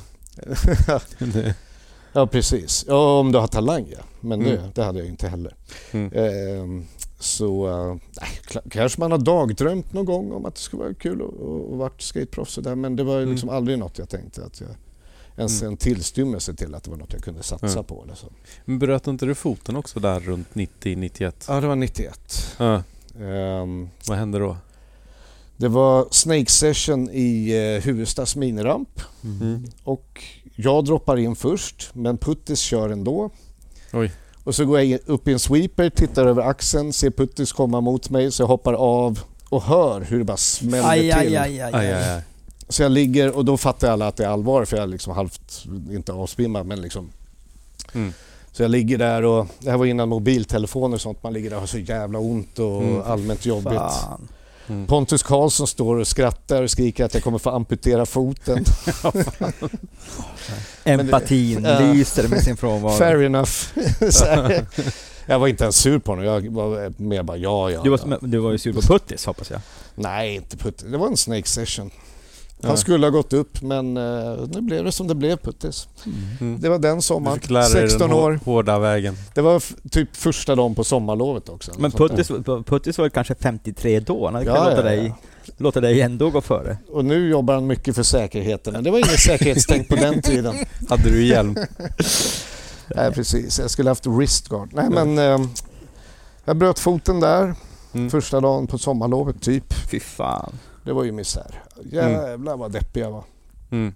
Det- 2.18 2.22
ja 2.22 2.28
precis. 2.28 2.86
Ja 2.88 3.20
om 3.20 3.32
du 3.32 3.40
har 3.40 3.48
talang 3.48 3.86
ja. 3.92 4.00
Men 4.22 4.40
det, 4.40 4.58
Mm. 4.58 4.72
det 4.76 4.84
hade 4.84 5.00
jag 5.00 5.08
inte 5.08 5.28
heller. 5.28 5.56
Mm. 5.92 6.12
Ehm, 6.14 6.86
så 7.20 7.68
eh, 7.68 8.62
kanske 8.70 9.00
man 9.02 9.12
har 9.12 9.18
dagdrömt 9.18 9.94
någon 9.94 10.06
gång 10.06 10.32
om 10.32 10.46
att 10.46 10.56
det 10.56 10.62
skulle 10.62 10.84
vara 10.84 10.94
kul 10.94 11.22
att, 11.22 11.78
vara 11.78 11.92
skateproffs 11.98 12.58
och 12.58 12.64
där, 12.64 12.76
men 12.76 12.96
det 12.96 13.04
var 13.04 13.18
Mm. 13.18 13.32
liksom 13.32 13.50
aldrig 13.50 13.80
något 13.80 13.98
jag 13.98 14.10
tänkte 14.10 14.46
att 14.46 14.62
jag 14.62 14.70
ens 15.38 15.62
Mm. 15.62 15.72
en 15.74 15.78
tillstymmelse 15.78 16.54
till 16.56 16.76
att 16.76 16.84
det 16.84 16.90
var 16.90 16.98
något 16.98 17.14
jag 17.14 17.22
kunde 17.24 17.44
satsa 17.44 17.66
Mm. 17.68 17.84
på 17.84 18.04
eller 18.04 18.16
så. 18.16 18.28
Men 18.66 18.80
bröt 18.80 19.08
inte 19.08 19.26
du 19.26 19.36
foten 19.36 19.76
också 19.76 20.00
där 20.00 20.20
runt 20.20 20.54
90-91? 20.56 21.46
Ja, 21.48 21.62
det 21.62 21.68
var 21.68 21.76
91. 21.76 22.56
Ja. 22.58 22.84
Ehm, 23.26 23.90
Vad 24.08 24.18
hände 24.18 24.40
då? 24.40 24.58
det 25.58 25.68
var 25.68 26.08
Snake 26.12 26.52
Session 26.52 27.10
i 27.10 27.54
uh, 27.78 27.82
Huvudstads 27.86 28.36
miniramp 28.36 29.02
Mm. 29.24 29.66
och 29.84 30.24
jag 30.60 30.86
droppar 30.86 31.18
in 31.18 31.36
först 31.36 31.90
men 31.94 32.18
Puttis 32.18 32.60
kör 32.60 32.90
ändå. 32.90 33.30
Oj. 33.94 34.12
Och 34.44 34.56
så 34.56 34.66
går 34.66 34.78
jag 34.80 34.86
in- 34.88 35.00
upp 35.06 35.28
i 35.28 35.34
en 35.34 35.40
sweeper, 35.40 35.90
tittar 35.90 36.26
över 36.26 36.42
axeln, 36.44 36.94
ser 36.94 37.10
Puttis 37.12 37.52
komma 37.52 37.82
mot 37.82 38.10
mig 38.10 38.32
så 38.32 38.44
jag 38.44 38.48
hoppar 38.48 38.74
av 38.74 39.20
och 39.50 39.64
hör 39.64 40.02
hur 40.02 40.18
det 40.20 40.24
bara 40.26 40.38
smäller 40.38 40.90
Aj, 40.90 41.00
till. 41.02 41.14
aj, 41.14 41.38
aj, 41.38 41.62
aj, 41.62 41.72
Aj, 41.74 41.94
aj, 41.94 42.04
aj. 42.16 42.22
Så 42.70 42.84
jag 42.84 42.92
ligger 42.92 43.36
och 43.38 43.46
då 43.46 43.58
fattar 43.58 43.92
alla 43.92 44.08
att 44.08 44.18
det 44.18 44.26
är 44.26 44.30
allvar 44.30 44.66
för 44.66 44.78
jag 44.78 44.84
är 44.84 44.88
liksom 44.88 45.14
halvt, 45.14 45.64
inte 45.92 46.14
avsvimmad 46.14 46.66
men 46.66 46.82
liksom. 46.82 47.10
Mm. 47.94 48.14
Så 48.52 48.64
jag 48.64 48.72
ligger 48.72 48.98
där 48.98 49.24
och 49.24 49.48
det 49.60 49.70
här 49.72 49.78
var 49.78 49.86
innan 49.86 50.10
mobiltelefoner 50.10 50.96
och 50.96 51.02
sånt. 51.02 51.24
Man 51.24 51.34
ligger 51.34 51.50
där 51.50 51.56
och 51.58 51.62
har 51.62 51.68
så 51.68 51.78
jävla 51.78 52.20
ont 52.20 52.60
och 52.60 52.84
Mm. 52.84 53.02
allmänt 53.02 53.46
jobbigt. 53.46 53.74
Fan. 53.74 54.28
Mm. 54.70 54.88
Pontus 54.88 55.24
Karlsson 55.24 55.68
står 55.68 55.96
och 55.96 56.08
skrattar 56.08 56.64
och 56.64 56.72
skriker 56.72 57.06
att 57.06 57.14
jag 57.14 57.24
kommer 57.24 57.38
få 57.38 57.50
amputera 57.50 58.06
foten. 58.06 58.66
Empatin 60.84 61.64
Ja. 61.64 61.80
lyser 61.80 62.28
med 62.28 62.44
sin 62.44 62.58
frånvaro. 62.58 62.94
Fair 62.98 63.24
enough. 63.24 63.52
här. 64.26 64.66
Jag 65.26 65.40
var 65.40 65.48
inte 65.48 65.64
ens 65.64 65.76
sur 65.76 66.00
på 66.00 66.12
honom. 66.12 66.26
Jag 66.26 66.50
var 66.50 66.94
mer 67.02 67.24
bara 67.24 67.38
ja, 67.38 67.72
ja. 67.72 67.84
Du 67.84 67.90
var, 67.90 68.00
ja. 68.10 68.18
du 68.22 68.38
var 68.38 68.52
ju 68.52 68.58
sur 68.58 68.74
på 68.74 68.82
Puttis 68.82 69.26
hoppas 69.26 69.52
jag. 69.52 69.62
Nej, 69.96 70.36
inte 70.36 70.58
Puttis. 70.58 70.88
Det 70.92 70.98
var 70.98 71.08
en 71.08 71.18
snake 71.18 71.48
session. 71.48 71.92
Ja. 72.62 72.68
Han 72.68 72.78
skulle 72.78 73.06
ha 73.06 73.12
gått 73.12 73.34
upp 73.34 73.62
men 73.62 73.98
eh, 73.98 74.38
nu 74.54 74.62
blev 74.62 74.84
det 74.84 74.92
som 74.92 75.08
det 75.08 75.16
blev 75.16 75.38
Puttis. 75.38 75.88
Mm. 76.42 76.62
Det 76.62 76.70
var 76.70 76.80
den 76.80 76.96
Du 76.96 77.02
sommaren. 77.02 77.40
fick 77.40 77.50
lära 77.50 77.64
dig 77.64 77.72
16 77.72 78.00
den 78.00 78.10
hår- 78.18 78.24
år. 78.34 78.40
hårda 78.46 78.80
vägen. 78.80 79.16
Det 79.34 79.42
var 79.42 79.64
typ 79.92 80.16
första 80.16 80.56
dagen 80.56 80.76
på 80.76 80.84
sommarlovet 80.84 81.50
också. 81.50 81.72
Men 81.78 81.92
Sånt 81.92 82.12
där. 82.18 82.24
Puttis, 82.24 82.66
Puttis 82.70 82.98
var 82.98 83.06
ju 83.06 83.10
kanske 83.10 83.36
53 83.36 84.00
då, 84.00 84.26
han 84.26 84.34
Ja, 84.34 84.40
kunnat 84.42 84.58
ja, 84.58 84.64
låta, 84.70 84.78
ja. 84.78 84.84
dig, 85.02 85.14
låta 85.58 85.82
dig 85.82 86.02
ändå 86.02 86.30
gå 86.30 86.42
före. 86.42 86.78
Och 86.92 87.06
nu 87.06 87.30
jobbar 87.30 87.54
han 87.54 87.68
mycket 87.68 87.96
för 87.96 88.04
säkerheten. 88.04 88.74
Men 88.74 88.84
det 88.84 88.92
var 88.92 88.98
inget 88.98 89.20
säkerhetstänk 89.20 89.88
på 89.90 89.96
den 89.96 90.22
tiden. 90.22 90.56
Hade 90.90 91.04
du 91.10 91.26
hjälm? 91.26 91.58
Nej, 92.96 93.12
precis. 93.12 93.60
Jag 93.60 93.70
skulle 93.70 93.90
haft 93.90 94.06
wristguard. 94.08 94.70
Nej, 94.74 94.90
men 94.90 95.18
eh, 95.18 95.48
jag 96.46 96.58
bröt 96.58 96.80
foten 96.80 97.20
där 97.20 97.56
Mm. 97.94 98.10
första 98.10 98.40
dagen 98.42 98.68
på 98.68 98.78
sommarlovet 98.78 99.42
typ. 99.42 99.74
Fy 99.92 100.00
fan. 100.00 100.54
Det 100.88 100.94
var 100.94 101.04
ju 101.04 101.12
misär. 101.12 101.64
Jävlar 101.92 102.58
vad 102.58 102.72
deppig 102.72 103.02
jag 103.02 103.12
var. 103.12 103.24
Mm. 103.72 103.94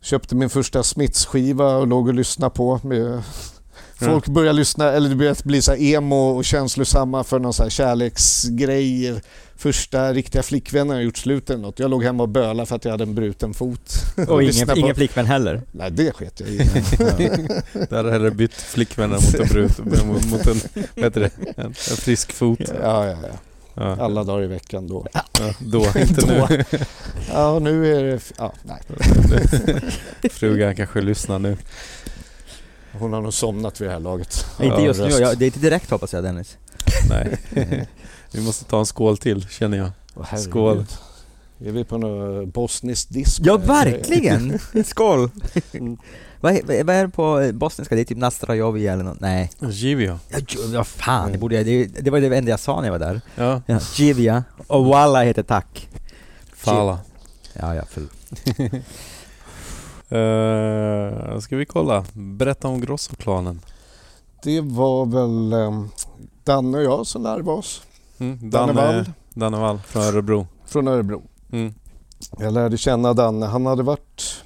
Köpte 0.00 0.34
min 0.34 0.50
första 0.50 0.82
Smiths-skiva 0.82 1.76
och 1.76 1.86
låg 1.86 2.08
och 2.08 2.14
lyssnade 2.14 2.54
på. 2.54 2.80
Med 2.82 3.22
Folk 3.94 4.26
började 4.26 4.56
lyssna, 4.58 4.92
eller 4.92 5.08
det 5.08 5.14
började 5.16 5.40
bli 5.44 5.62
så 5.62 5.74
emo 5.74 6.16
och 6.16 6.44
känslosamma 6.44 7.24
för 7.24 7.38
någon 7.38 7.52
så 7.52 7.62
här 7.62 7.70
kärleksgrej. 7.70 9.20
Första 9.56 10.12
riktiga 10.12 10.42
flickvännen 10.42 10.96
jag 10.96 11.04
gjort 11.04 11.16
slut 11.18 11.50
eller 11.50 11.62
något. 11.62 11.78
Jag 11.78 11.90
låg 11.90 12.04
hemma 12.04 12.22
och 12.22 12.28
bölade 12.28 12.66
för 12.66 12.76
att 12.76 12.84
jag 12.84 12.92
hade 12.92 13.04
en 13.04 13.14
bruten 13.14 13.54
fot. 13.54 13.92
Och 14.28 14.42
lyssnade 14.42 14.62
ingen, 14.64 14.66
på- 14.68 14.76
ingen 14.78 14.94
flickvän 14.94 15.26
heller. 15.26 15.62
Nej, 15.72 15.90
det 15.90 16.12
sket 16.12 16.40
jag 16.40 16.48
i. 16.48 16.56
Där 17.90 18.12
hade 18.12 18.30
bytt 18.30 18.54
flickvännen 18.54 19.10
mot 19.22 19.34
en 19.34 19.48
brut, 19.48 19.78
mot, 19.78 20.26
mot 20.30 20.46
en, 20.46 20.60
vad 20.96 21.04
heter 21.04 21.20
det, 21.20 21.30
en, 21.56 21.66
en 21.66 21.74
frisk 21.74 22.32
fot. 22.32 22.58
Ja, 22.82 23.06
ja, 23.06 23.16
ja. 23.22 23.38
Ja. 23.74 23.96
Alla 24.00 24.24
dagar 24.24 24.44
i 24.44 24.46
veckan 24.46 24.88
då. 24.88 25.06
Ja, 25.12 25.22
då, 25.58 25.86
inte 25.96 26.26
nu. 26.26 26.64
Ja, 27.32 27.58
nu 27.58 27.96
är 27.96 28.04
det... 28.04 28.20
Ja, 28.38 28.52
nej. 28.62 28.80
Frugan 30.30 30.76
kanske 30.76 31.00
lyssnar 31.00 31.38
nu. 31.38 31.56
Hon 32.92 33.12
har 33.12 33.20
nog 33.20 33.34
somnat 33.34 33.80
vid 33.80 33.88
det 33.88 33.92
här 33.92 34.00
laget. 34.00 34.46
inte 34.60 34.76
Ja, 34.76 34.80
just 34.80 35.00
nu, 35.00 35.08
jag, 35.08 35.38
det 35.38 35.44
är 35.44 35.46
inte 35.46 35.58
direkt 35.58 35.90
hoppas 35.90 36.12
jag 36.12 36.24
Dennis. 36.24 36.56
Nej. 37.08 37.38
Vi 38.32 38.40
måste 38.40 38.64
ta 38.64 38.78
en 38.78 38.86
skål 38.86 39.18
till 39.18 39.48
känner 39.48 39.78
jag. 39.78 39.90
Åh. 40.14 40.36
Skål. 40.36 40.84
Är 41.64 41.72
vi 41.72 41.84
på 41.84 41.98
någon 41.98 42.50
bosnisk 42.50 43.08
disco? 43.08 43.42
Ja 43.46 43.56
verkligen! 43.56 44.58
Skål! 44.84 45.30
Mm. 46.50 46.62
vad, 46.66 46.76
är, 46.76 46.84
vad 46.84 46.96
är 46.96 47.02
det 47.02 47.08
på 47.10 47.50
bosniska? 47.54 47.94
Det 47.94 48.00
är 48.00 48.04
typ 48.04 48.18
Nasrajovi 48.18 48.86
eller 48.86 49.04
något? 49.04 49.20
Nej. 49.20 49.50
Givio. 49.60 50.18
Ja, 50.28 50.38
ju- 50.48 50.74
ja 50.74 50.84
fan, 50.84 51.32
det, 51.32 51.38
borde 51.38 51.54
jag, 51.54 51.66
det, 51.66 51.84
det 51.86 52.10
var 52.10 52.20
det 52.20 52.36
enda 52.36 52.50
jag 52.50 52.60
sa 52.60 52.76
när 52.80 52.84
jag 52.88 52.92
var 52.92 52.98
där. 52.98 53.20
Ja. 53.34 53.62
Ja, 53.66 53.78
Givia. 53.96 54.44
Och 54.66 54.84
Walla 54.84 55.22
heter 55.22 55.42
tack. 55.42 55.88
Fala. 56.54 56.98
Ja, 57.52 57.74
ja, 57.74 57.82
för, 57.84 58.02
Uh, 60.12 61.38
ska 61.40 61.56
vi 61.56 61.66
kolla? 61.66 62.04
Berätta 62.12 62.68
om 62.68 62.80
Grossoklanen. 62.80 63.60
Det 64.42 64.60
var 64.60 65.06
väl 65.06 65.52
um, 65.52 65.90
Danne 66.44 66.78
och 66.78 66.84
jag 66.84 67.06
som 67.06 67.22
lärde 67.22 67.50
oss. 67.50 67.82
Mm, 68.18 68.50
Danne 68.50 68.72
Wall 68.72 69.04
Danne 69.34 69.56
Wall 69.58 69.80
från 69.86 70.02
Örebro. 70.02 70.46
från 70.66 70.88
Örebro. 70.88 71.22
Mm. 71.52 71.74
Jag 72.38 72.52
lärde 72.52 72.76
känna 72.78 73.14
Danne. 73.14 73.46
Han 73.46 73.66
hade 73.66 73.82
varit... 73.82 74.42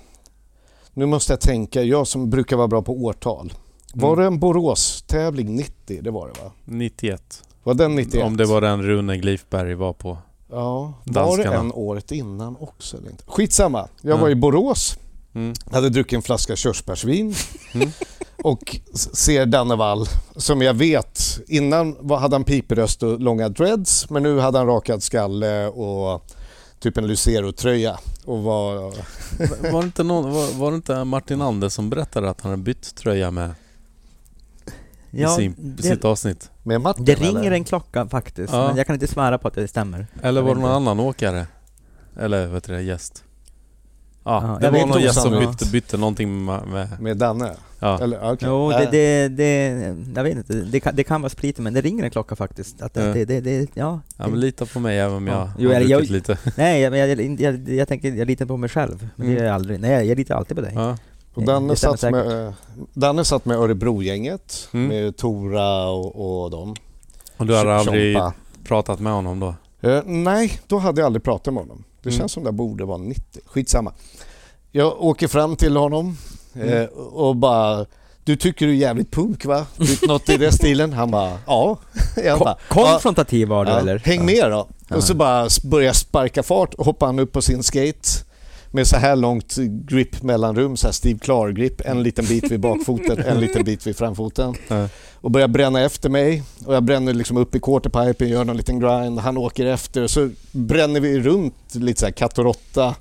Nu 0.98 1.06
måste 1.06 1.32
jag 1.32 1.40
tänka, 1.40 1.82
jag 1.82 2.06
som 2.06 2.30
brukar 2.30 2.56
vara 2.56 2.68
bra 2.68 2.82
på 2.82 2.92
årtal. 2.92 3.52
Var 3.94 4.08
Mm. 4.12 4.18
det 4.20 4.26
en 4.26 4.38
Borås-tävling 4.38 5.56
90? 5.56 6.02
Det 6.02 6.10
var 6.10 6.26
det 6.34 6.40
va? 6.44 6.50
91. 6.64 7.42
Var 7.62 7.74
den 7.74 7.94
91? 7.96 8.24
Om 8.26 8.36
det 8.36 8.44
var 8.44 8.60
den 8.60 8.82
Rune 8.82 9.16
Glifberg 9.16 9.74
var 9.74 9.92
på. 9.92 10.18
Ja, 10.50 10.94
var 11.04 11.12
Danskarna. 11.14 11.50
det 11.50 11.56
en 11.56 11.72
året 11.72 12.12
innan 12.12 12.56
också 12.60 12.96
eller 12.96 13.10
inte? 13.10 13.24
Skitsamma. 13.26 13.88
Jag 14.02 14.16
Ja. 14.18 14.20
var 14.22 14.30
i 14.30 14.34
Borås, 14.34 14.98
Mm. 15.34 15.52
hade 15.72 15.88
druckit 15.88 16.16
en 16.16 16.22
flaska 16.22 16.56
körsbärsvin 16.56 17.34
Mm. 17.74 17.88
och 18.44 18.76
ser 18.94 19.46
Danne 19.46 19.76
Wall 19.76 20.06
som 20.36 20.62
jag 20.62 20.74
vet, 20.74 21.40
innan 21.48 21.96
var- 22.00 22.18
hade 22.18 22.34
han 22.34 22.44
pipröst 22.44 23.02
och 23.02 23.20
långa 23.20 23.48
dreads 23.48 24.10
men 24.10 24.22
nu 24.22 24.38
hade 24.38 24.58
han 24.58 24.66
rakad 24.66 25.02
skalle 25.02 25.66
och 25.66 26.22
typ 26.80 26.98
en 26.98 27.06
Lucero-tröja 27.06 27.98
och 28.24 28.42
var... 28.42 28.74
Var 29.72 29.80
det, 29.80 29.86
inte 29.86 30.02
någon, 30.02 30.32
var, 30.32 30.58
var 30.58 30.70
det 30.70 30.76
inte 30.76 31.04
Martin 31.04 31.42
Anders 31.42 31.72
som 31.72 31.90
berättade 31.90 32.30
att 32.30 32.40
han 32.40 32.50
hade 32.50 32.62
bytt 32.62 32.94
tröja 32.94 33.30
med 33.30 33.50
i, 35.10 35.22
Ja, 35.22 35.36
sin, 35.36 35.52
i 35.52 35.54
det, 35.58 35.82
sitt 35.82 36.04
avsnitt? 36.04 36.50
Med 36.62 36.80
Martin 36.80 37.04
det 37.04 37.14
ringer 37.14 37.40
eller? 37.40 37.50
en 37.52 37.64
klocka 37.64 38.06
faktiskt, 38.08 38.52
Ja. 38.52 38.66
men 38.68 38.76
jag 38.76 38.86
kan 38.86 38.94
inte 38.94 39.06
svära 39.06 39.38
på 39.38 39.48
att 39.48 39.54
det 39.54 39.68
stämmer. 39.68 40.06
Eller 40.22 40.42
var 40.42 40.54
det 40.54 40.60
någon 40.60 40.70
annan 40.70 41.00
åkare? 41.00 41.46
Eller 42.18 42.46
vet 42.46 42.64
du 42.64 42.72
det, 42.72 42.82
gäst? 42.82 43.24
Ja, 44.26 44.56
det 44.60 44.66
jag 44.66 44.72
var 44.72 44.86
någon 44.86 45.00
gäst 45.02 45.22
som 45.22 45.30
bytte, 45.38 45.66
bytte 45.66 45.96
någonting 45.96 46.44
med... 46.44 46.66
med 46.68 47.00
Med 47.00 47.16
Danne? 47.16 47.50
ja. 47.78 47.98
Eller, 48.02 48.32
okej. 48.32 48.48
Jo, 48.48 48.70
det, 48.70 48.88
det, 48.90 49.28
det, 49.28 49.94
jag 50.16 50.24
vet 50.24 50.36
inte, 50.36 50.52
det 50.54 50.80
kan, 50.80 50.96
det 50.96 51.04
kan 51.04 51.22
vara 51.22 51.30
spriten 51.30 51.64
men 51.64 51.74
det 51.74 51.80
ringer 51.80 52.04
en 52.04 52.10
klocka 52.10 52.36
faktiskt. 52.36 52.82
Att 52.82 52.94
det, 52.94 53.06
Ja. 53.06 53.12
det, 53.14 53.24
det, 53.24 53.40
det, 53.40 53.68
ja. 53.74 54.00
ja, 54.16 54.28
men 54.28 54.40
lita 54.40 54.66
på 54.66 54.80
mig 54.80 54.98
även 54.98 55.16
om 55.16 55.26
jag 55.26 55.36
Ja. 55.36 55.40
har 55.40 55.50
Jo, 55.58 55.70
eller 55.70 55.78
druckit 55.80 55.90
jag- 55.90 56.10
lite. 56.10 56.38
Nej, 56.56 56.80
jag, 56.80 56.96
jag, 56.96 57.40
jag, 57.40 57.68
jag 57.68 57.88
tänker, 57.88 58.12
jag 58.14 58.26
litar 58.26 58.46
på 58.46 58.56
mig 58.56 58.68
själv. 58.70 59.08
Men 59.16 59.26
det 59.26 59.32
Mm. 59.32 59.36
gör 59.38 59.44
jag 59.46 59.54
aldrig. 59.54 59.80
Nej, 59.80 60.06
jag 60.08 60.18
litar 60.18 60.34
alltid 60.36 60.56
på 60.56 60.62
dig. 60.62 60.72
Ja. 60.74 60.96
Och 61.34 61.42
Det- 61.42 61.46
Danne 61.52 61.68
det 61.72 61.76
satt, 61.76 62.02
med, 62.02 62.46
eh, 62.46 62.52
Danne 62.94 63.24
satt 63.24 63.44
med 63.44 63.56
Örebro-gänget, 63.56 64.68
Mm. 64.72 64.88
med 64.88 65.16
Tora 65.16 65.88
och, 65.88 66.42
och 66.44 66.50
dem. 66.50 66.74
Och 67.36 67.46
du 67.46 67.56
hade 67.56 67.74
aldrig 67.76 68.18
pratat 68.64 69.00
med 69.00 69.12
honom 69.12 69.40
då? 69.40 69.54
Eh, 69.88 70.02
nej, 70.04 70.60
då 70.66 70.78
hade 70.78 71.00
jag 71.00 71.06
aldrig 71.06 71.22
pratat 71.22 71.54
med 71.54 71.62
honom. 71.62 71.84
Det 72.06 72.10
Mm. 72.10 72.18
känns 72.18 72.32
som 72.32 72.44
det 72.44 72.52
borde 72.52 72.84
vara 72.84 72.98
90. 72.98 73.40
Skitsamma. 73.46 73.92
Jag 74.72 75.02
åker 75.02 75.28
fram 75.28 75.56
till 75.56 75.76
honom 75.76 76.16
eh, 76.54 76.60
Mm. 76.72 76.88
och 77.12 77.36
bara 77.36 77.86
Du 78.24 78.36
tycker 78.36 78.66
du 78.66 78.72
är 78.72 78.76
jävligt 78.76 79.10
punk 79.10 79.44
va? 79.44 79.66
Något 80.08 80.28
i 80.28 80.36
den 80.36 80.52
stilen? 80.52 80.92
Han 80.92 81.10
bara 81.10 81.38
ja. 81.46 81.78
Jag 82.24 82.38
bara, 82.38 82.56
konfrontativ 82.68 83.48
var 83.48 83.64
du 83.64 83.70
ja, 83.70 83.78
eller? 83.78 83.98
Häng 83.98 84.26
med 84.26 84.50
då. 84.50 84.68
Och 84.96 85.02
så 85.04 85.14
bara 85.14 85.48
börjar 85.64 85.92
sparka 85.92 86.42
fart 86.42 86.74
och 86.74 86.86
hoppar 86.86 87.06
han 87.06 87.18
upp 87.18 87.32
på 87.32 87.42
sin 87.42 87.62
skate 87.62 88.08
med 88.76 88.86
så 88.86 88.96
här 88.96 89.16
långt 89.16 89.56
grip 89.86 90.22
mellanrum, 90.22 90.76
så 90.76 90.86
här 90.86 90.92
Steve 90.92 91.18
Clark-grip. 91.18 91.80
En 91.84 92.02
liten 92.02 92.24
bit 92.26 92.50
vid 92.50 92.60
bakfoten, 92.60 93.18
en 93.18 93.40
liten 93.40 93.64
bit 93.64 93.86
vid 93.86 93.96
framfoten. 93.96 94.54
Och 95.20 95.30
börjar 95.30 95.48
bränna 95.48 95.80
efter 95.80 96.08
mig. 96.08 96.42
Och 96.66 96.74
jag 96.74 96.82
bränner 96.82 97.14
liksom 97.14 97.36
upp 97.36 97.54
i 97.54 97.60
quarterpipen, 97.60 98.28
gör 98.28 98.44
någon 98.44 98.56
liten 98.56 98.80
grind. 98.80 99.18
Han 99.18 99.36
åker 99.36 99.66
efter 99.66 100.02
och 100.02 100.10
så 100.10 100.30
bränner 100.52 101.00
vi 101.00 101.20
runt 101.20 101.74
lite 101.74 102.00
så 102.00 102.06
här 102.06 102.12
katt 102.12 102.38
och 102.38 102.44
råtta. 102.44 102.94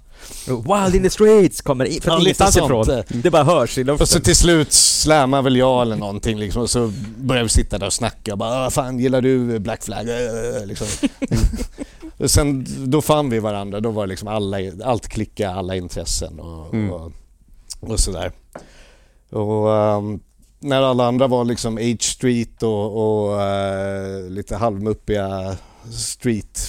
Wild 0.48 0.96
in 0.96 1.04
the 1.04 1.10
streets 1.10 1.62
kommer 1.62 1.86
in, 1.86 2.02
från 2.02 2.14
Ja, 2.14 2.22
ingenstans 2.22 2.58
ifrån. 2.58 3.04
Det 3.10 3.32
bara 3.32 3.44
hörs 3.44 3.78
i 3.78 3.84
luften. 3.84 4.04
Och 4.04 4.10
så 4.10 4.20
till 4.20 4.36
slut 4.36 4.72
slammar 4.74 5.42
väl 5.42 5.56
jag 5.58 5.82
eller 5.82 5.96
någonting 5.96 6.40
liksom. 6.40 6.62
Och 6.62 6.70
så 6.70 6.92
börjar 7.18 7.44
vi 7.44 7.50
sitta 7.50 7.78
där 7.78 7.86
och 7.88 7.94
snacka. 7.94 8.32
Och 8.32 8.38
bara, 8.38 8.66
"Ah, 8.66 8.70
fan 8.70 9.00
gillar 9.00 9.22
du 9.22 9.60
Black 9.60 9.84
Flag? 9.84 10.08
Äh, 10.10 10.66
Liksom. 10.66 10.88
och 12.18 12.32
sen 12.32 12.66
då 12.92 13.02
fann 13.02 13.30
vi 13.30 13.40
varandra. 13.40 13.80
Då 13.80 13.90
var 13.92 14.08
liksom 14.08 14.28
alla, 14.28 14.58
allt 14.84 15.08
klicka, 15.08 15.50
alla 15.52 15.76
intressen 15.76 16.40
och, 16.40 16.74
Mm. 16.74 16.92
och, 16.92 17.12
och 17.80 18.00
sådär. 18.00 18.32
Och 19.32 19.76
ehm, 19.78 20.20
när 20.60 20.82
alla 20.82 21.06
andra 21.08 21.28
var 21.28 21.46
liksom 21.46 21.78
H 21.78 21.98
Street 22.00 22.64
och, 22.64 23.26
och 23.28 23.42
eh, 23.42 24.30
lite 24.30 24.56
halvmuppiga 24.56 25.58
street 25.92 26.60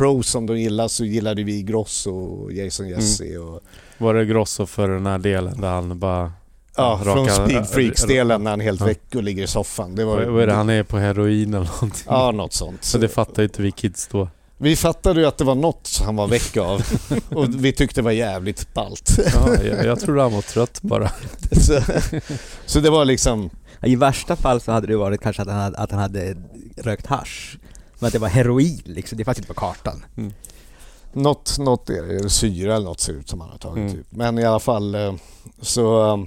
pros 0.00 0.26
som 0.28 0.46
de 0.46 0.58
gillar 0.60 0.88
så 0.88 1.04
gillade 1.04 1.42
vi 1.42 1.62
Gross 1.62 2.06
och 2.06 2.52
Jason 2.52 2.88
Jesse 2.88 3.38
och 3.38 3.60
Var 3.98 4.14
det 4.14 4.24
Grosso 4.24 4.66
för 4.66 4.88
den 4.88 5.06
här 5.06 5.18
delen 5.18 5.60
där 5.60 5.68
han 5.68 5.98
bara... 5.98 6.32
Ja, 6.76 7.00
raka- 7.04 7.14
från 7.14 7.28
Speed 7.48 7.66
Freaks-delen 7.66 8.44
när 8.44 8.50
han 8.50 8.60
helt 8.60 8.80
Ja. 8.80 8.86
väck 8.86 9.14
och 9.14 9.22
ligger 9.22 9.42
i 9.42 9.46
soffan. 9.46 9.94
Det 9.94 10.04
var, 10.04 10.24
Vad 10.24 10.42
är 10.42 10.46
det, 10.46 10.52
han 10.52 10.70
är 10.70 10.82
på 10.82 10.98
heroin 10.98 11.54
eller 11.54 11.66
någonting? 11.66 12.04
Ja, 12.06 12.30
något 12.30 12.52
sånt. 12.52 12.84
Så 12.84 12.98
det 12.98 13.08
fattar 13.08 13.42
ju 13.42 13.44
inte 13.48 13.62
vi 13.62 13.70
kids 13.72 14.08
då. 14.08 14.28
Vi 14.58 14.76
fattade 14.76 15.20
ju 15.20 15.26
att 15.26 15.38
det 15.38 15.44
var 15.44 15.54
något 15.54 15.88
han 16.04 16.16
var 16.16 16.26
väck 16.28 16.56
av 16.56 16.82
och 17.28 17.64
vi 17.64 17.72
tyckte 17.72 18.00
det 18.00 18.04
var 18.04 18.10
jävligt 18.10 18.74
ballt. 18.74 19.18
Ja, 19.34 19.54
jag, 19.64 19.84
jag 19.84 20.00
tror 20.00 20.18
han 20.18 20.32
var 20.32 20.42
trött 20.42 20.82
bara. 20.82 21.10
så, 21.52 21.80
så 22.66 22.80
det 22.80 22.90
var 22.90 23.04
liksom, 23.04 23.50
I 23.82 23.96
värsta 23.96 24.36
fall 24.36 24.60
så 24.60 24.72
hade 24.72 24.86
det 24.86 24.96
varit 24.96 25.20
kanske 25.20 25.42
att 25.42 25.48
han 25.48 25.58
hade, 25.60 25.76
att 25.78 25.90
han 25.90 26.00
hade 26.00 26.36
rökt 26.76 27.06
hasch. 27.06 27.58
Men 28.00 28.06
att 28.06 28.12
det 28.12 28.18
var 28.18 28.28
heroin 28.28 28.82
liksom, 28.84 29.18
det 29.18 29.24
fanns 29.24 29.38
inte 29.38 29.48
på 29.48 29.60
kartan. 29.60 30.04
något, 31.12 31.58
något 31.58 31.90
är 31.90 32.02
det, 32.02 32.16
eller 32.16 32.28
syra 32.28 32.74
eller 32.76 32.86
något 32.86 33.00
ser 33.00 33.12
ut 33.12 33.28
som 33.28 33.40
han 33.40 33.50
har 33.50 33.58
tagit. 33.58 33.78
Mm. 33.82 33.92
Typ. 33.92 34.06
Men 34.10 34.38
i 34.38 34.44
alla 34.44 34.60
fall 34.60 34.94
eh, 34.94 35.14
så, 35.60 36.12
eh, 36.14 36.24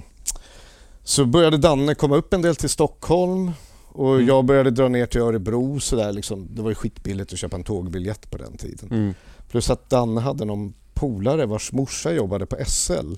så 1.04 1.24
började 1.24 1.56
Danne 1.56 1.94
komma 1.94 2.16
upp 2.16 2.34
en 2.34 2.42
del 2.42 2.56
till 2.56 2.68
Stockholm 2.70 3.50
och 3.92 4.14
Mm. 4.14 4.26
jag 4.26 4.44
började 4.44 4.70
dra 4.70 4.88
ner 4.88 5.06
till 5.06 5.20
Örebro 5.20 5.80
så 5.80 5.96
där 5.96 6.12
liksom. 6.12 6.48
Det 6.54 6.62
var 6.62 6.68
ju 6.70 6.74
skitbilligt 6.74 7.32
att 7.32 7.38
köpa 7.38 7.56
en 7.56 7.64
tågbiljett 7.64 8.30
på 8.30 8.38
den 8.38 8.56
tiden. 8.56 8.88
Mm. 8.90 9.14
Plus 9.50 9.70
att 9.70 9.90
Danne 9.90 10.20
hade 10.20 10.44
någon 10.44 10.74
polare 10.94 11.46
vars 11.46 11.72
morsa 11.72 12.12
jobbade 12.12 12.46
på 12.46 12.56
SL 12.66 13.14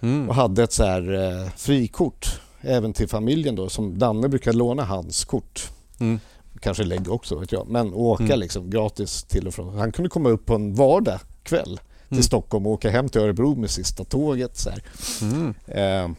Mm. 0.00 0.28
och 0.28 0.34
hade 0.34 0.62
ett 0.62 0.72
så 0.72 0.84
här 0.84 1.12
eh, 1.42 1.48
frikort 1.56 2.40
även 2.60 2.92
till 2.92 3.08
familjen 3.08 3.54
då 3.54 3.68
som 3.68 3.98
Danne 3.98 4.28
brukade 4.28 4.56
låna 4.56 4.84
hans 4.84 5.24
kort. 5.24 5.70
Mm. 6.00 6.20
Kanske 6.62 6.84
lägg 6.84 7.10
också 7.10 7.38
vet 7.38 7.52
jag. 7.52 7.68
Men 7.68 7.94
åka 7.94 8.24
Mm. 8.24 8.38
liksom 8.38 8.70
gratis 8.70 9.22
till 9.24 9.46
och 9.46 9.54
från. 9.54 9.78
Han 9.78 9.92
kunde 9.92 10.08
komma 10.08 10.28
upp 10.28 10.46
på 10.46 10.54
en 10.54 10.74
vardag 10.74 11.20
kväll 11.42 11.80
till 12.08 12.16
Mm. 12.16 12.22
Stockholm 12.22 12.66
och 12.66 12.72
åka 12.72 12.90
hem 12.90 13.08
till 13.08 13.20
Örebro 13.20 13.54
med 13.54 13.70
sista 13.70 14.04
tåget. 14.04 14.56
Så, 14.56 14.70
här. 14.70 14.82
Mm. 15.22 15.54
Eh, 15.66 16.16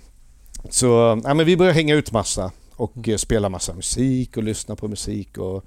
så 0.70 1.22
ja, 1.24 1.34
men 1.34 1.46
vi 1.46 1.58
började 1.58 1.76
hänga 1.76 1.96
ut 1.96 2.12
massa 2.12 2.52
och 2.76 3.10
eh, 3.10 3.18
spela 3.18 3.50
massa 3.50 3.74
musik 3.74 4.38
och 4.38 4.44
lyssna 4.44 4.76
på 4.76 4.88
musik 4.88 5.38
och, 5.38 5.66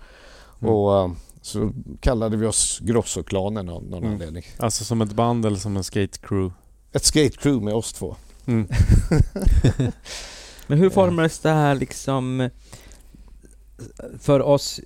Mm. 0.60 0.74
och 0.74 0.98
eh, 1.00 1.10
så 1.42 1.72
kallade 2.00 2.36
vi 2.36 2.46
oss 2.46 2.78
Grossoklanen 2.82 3.68
av 3.68 3.82
någon 3.84 3.98
Mm. 4.02 4.12
anledning. 4.12 4.44
Alltså 4.58 4.84
som 4.84 5.02
ett 5.02 5.12
band 5.12 5.46
eller 5.46 5.58
som 5.58 5.76
en 5.76 5.84
skate 5.84 6.18
crew? 6.22 6.54
Ett 6.92 7.04
skate 7.04 7.36
crew 7.38 7.64
med 7.64 7.74
oss 7.74 7.92
två. 7.92 8.16
Mm. 8.46 8.68
Men 10.66 10.78
hur 10.78 10.90
formades 10.90 11.38
det 11.38 11.50
här 11.50 11.74
liksom 11.74 12.50
för 14.20 14.40
oss 14.42 14.80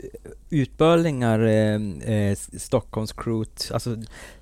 utbörlingar, 0.51 1.41
eh, 1.47 2.14
eh, 2.14 2.36
Stockholms 2.59 3.12
crew, 3.12 3.51
alltså 3.70 3.97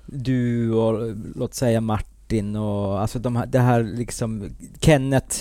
du 0.05 0.71
och 0.73 1.15
låt 1.35 1.53
säga 1.53 1.81
Martin 1.81 2.55
och 2.55 3.01
alltså 3.01 3.19
de 3.19 3.35
här, 3.35 3.45
det 3.45 3.59
här 3.59 3.83
liksom 3.83 4.49
Kenneth 4.79 5.37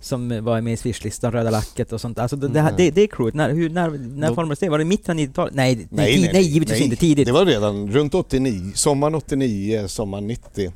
som 0.00 0.44
var 0.44 0.60
med 0.60 0.72
i 0.72 0.76
Swishlistan, 0.76 1.32
Röda 1.32 1.50
Lacket 1.50 1.92
och 1.92 2.00
sånt. 2.00 2.18
Alltså 2.18 2.36
det, 2.36 2.48
det, 2.48 2.60
Mm. 2.60 2.74
det, 2.76 2.90
det 2.90 3.06
crewet, 3.06 3.34
när, 3.34 3.50
hur, 3.50 3.70
när, 3.70 3.90
när 3.90 4.28
De- 4.28 4.34
formades 4.34 4.58
det? 4.58 4.68
Var 4.68 4.78
det 4.78 4.84
mitten 4.84 5.18
av 5.18 5.24
90-talet? 5.24 5.54
Nej, 5.54 5.74
nej, 5.76 6.20
nej, 6.20 6.30
nej, 6.32 6.42
givetvis 6.42 6.80
inte. 6.80 6.96
Tidigt. 6.96 7.26
Det 7.26 7.32
var 7.32 7.46
redan 7.46 7.90
runt 7.92 8.14
89, 8.14 8.72
sommaren 8.74 9.14
89, 9.14 9.88
sommaren 9.88 10.26
90. 10.26 10.72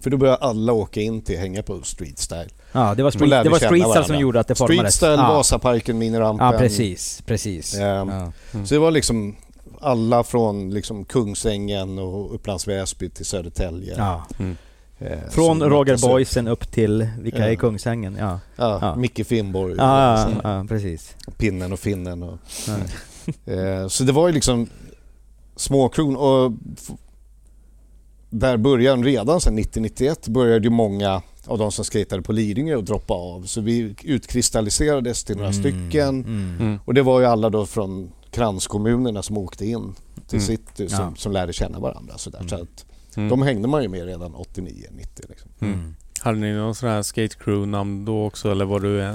För 0.00 0.10
då 0.10 0.16
började 0.16 0.38
alla 0.38 0.72
åka 0.72 1.00
in 1.00 1.22
till 1.22 1.38
hänga 1.38 1.62
på 1.62 1.82
street 1.82 2.18
style. 2.18 2.48
ja, 2.72 2.94
det 2.94 3.02
var, 3.02 3.10
street, 3.10 3.30
det 3.44 3.50
var 3.50 3.58
känna 3.58 3.70
streetstyle 3.70 4.04
som 4.04 4.18
gjorde 4.18 4.40
att 4.40 4.48
det 4.48 4.54
Street 4.54 4.68
formades. 4.70 4.94
style, 4.94 5.12
ja. 5.14 5.34
Vasaparken, 5.34 5.98
minirampen. 5.98 6.46
ja, 6.46 6.58
precis, 6.58 7.22
precis. 7.26 7.74
Ehm, 7.74 8.08
Ja. 8.08 8.32
Mm. 8.54 8.66
Så 8.66 8.74
det 8.74 8.78
var 8.80 8.90
liksom 8.90 9.36
alla 9.80 10.24
från 10.24 10.70
liksom 10.70 11.04
Kungsängen 11.04 11.98
och 11.98 12.34
Upplands 12.34 12.68
Väsby 12.68 13.10
till 13.10 13.24
Södertälje. 13.26 13.94
Ja. 13.98 14.24
Mm. 14.38 14.56
Eh, 14.98 15.18
Från 15.30 15.62
Roger. 15.62 15.98
Boysen 16.08 16.48
upp 16.48 16.70
till, 16.72 17.08
vilka 17.20 17.44
är 17.44 17.50
Ja. 17.50 17.56
Kungsängen? 17.58 18.16
Ja, 18.20 18.40
Ja, 18.56 18.78
Ja. 18.82 18.96
Micke 18.96 19.26
Finnborg. 19.26 19.74
ja, 19.78 20.20
ja, 20.20 20.40
ja 20.58 20.64
precis. 20.68 21.16
Pinnen 21.36 21.72
och 21.72 21.78
Finnen. 21.78 22.22
Och, 22.22 22.38
Ja. 22.66 23.52
eh, 23.52 23.88
så 23.88 24.04
det 24.04 24.12
var 24.12 24.26
ju 24.28 24.34
liksom 24.34 24.66
småkron 25.56 26.16
och 26.16 26.52
där 28.38 28.56
började 28.56 29.02
redan 29.02 29.40
sen 29.40 29.58
90-91 29.58 30.30
började 30.30 30.64
ju 30.64 30.70
många 30.70 31.22
av 31.46 31.58
de 31.58 31.72
som 31.72 31.84
skejtade 31.84 32.22
på 32.22 32.32
Lidingö 32.32 32.78
att 32.78 32.86
droppa 32.86 33.14
av. 33.14 33.42
Så 33.42 33.60
vi 33.60 33.94
utkristalliserades 34.04 35.24
till 35.24 35.36
några 35.36 35.52
stycken. 35.52 36.08
Mm. 36.08 36.56
Mm. 36.60 36.78
Och 36.84 36.94
det 36.94 37.02
var 37.02 37.20
ju 37.20 37.26
alla 37.26 37.50
då 37.50 37.66
från 37.66 38.10
kranskommunerna 38.30 39.22
som 39.22 39.38
åkte 39.38 39.66
in 39.66 39.94
till 40.28 40.38
Mm. 40.38 40.46
city 40.46 40.88
som, 40.88 41.00
Ja. 41.04 41.12
som 41.16 41.32
lärde 41.32 41.52
känna 41.52 41.78
varandra. 41.78 42.18
Så, 42.18 42.30
där. 42.30 42.48
så 42.48 42.54
Mm. 42.54 42.62
att 42.72 42.84
Mm. 43.16 43.28
de 43.28 43.42
hängde 43.42 43.68
man 43.68 43.82
ju 43.82 43.88
med 43.88 44.04
redan 44.06 44.34
89-90. 44.34 45.24
Liksom. 45.28 45.50
Mm. 46.22 46.36
Hade 46.36 46.38
ni 46.38 46.52
någon 46.52 46.74
sån 46.74 46.88
här 46.88 47.02
skate 47.02 47.36
crew-namn 47.44 48.04
då 48.04 48.24
också 48.26 48.50
eller 48.50 48.64
var 48.64 48.80
du... 48.80 49.02
eh, 49.02 49.14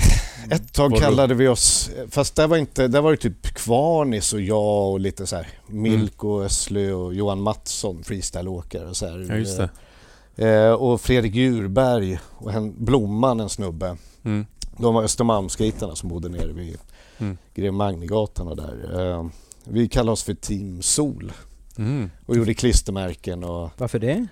Ett 0.50 0.72
tag 0.72 0.90
var 0.90 0.96
du- 0.98 1.02
kallade 1.04 1.34
vi 1.34 1.48
oss, 1.48 1.90
fast 2.10 2.36
där 2.36 2.46
var, 2.48 2.56
inte, 2.56 2.88
där 2.88 3.00
var 3.00 3.10
det 3.10 3.16
typ 3.16 3.42
Kvarnis 3.46 4.32
och 4.32 4.40
jag 4.40 4.90
och 4.92 5.00
lite 5.00 5.26
så 5.26 5.36
här 5.36 5.48
Milko 5.66 6.42
Östlö 6.42 6.92
och 6.92 7.14
Johan 7.14 7.40
Mattsson, 7.42 8.04
freestyleåkare 8.04 8.88
och 8.88 8.96
så 8.96 9.06
här. 9.06 9.26
Ja, 9.28 9.36
just 9.36 9.58
det. 9.58 9.68
Eh, 10.48 10.72
och 10.72 11.00
Fredrik 11.00 11.34
Djurberg 11.34 12.18
och 12.38 12.52
hen, 12.52 12.74
Blomman, 12.84 13.40
en 13.40 13.48
snubbe. 13.48 13.96
Mm. 14.24 14.46
De 14.78 14.94
var 14.94 15.02
Östermalmsskaterna 15.02 15.94
som 15.96 16.08
bodde 16.08 16.28
nere 16.28 16.52
vid 16.52 16.78
Mm. 17.18 17.38
Grev 17.54 17.72
Magnegatan 17.72 18.48
och 18.48 18.56
där. 18.56 19.10
Eh, 19.10 19.26
vi 19.64 19.88
kallade 19.88 20.12
oss 20.12 20.22
för 20.22 20.34
Team 20.34 20.82
Sol 20.82 21.32
Mm. 21.78 22.10
och 22.26 22.36
gjorde 22.36 22.54
klistermärken 22.54 23.44
och 23.44 23.70
Varför 23.76 23.98
det? 23.98 24.26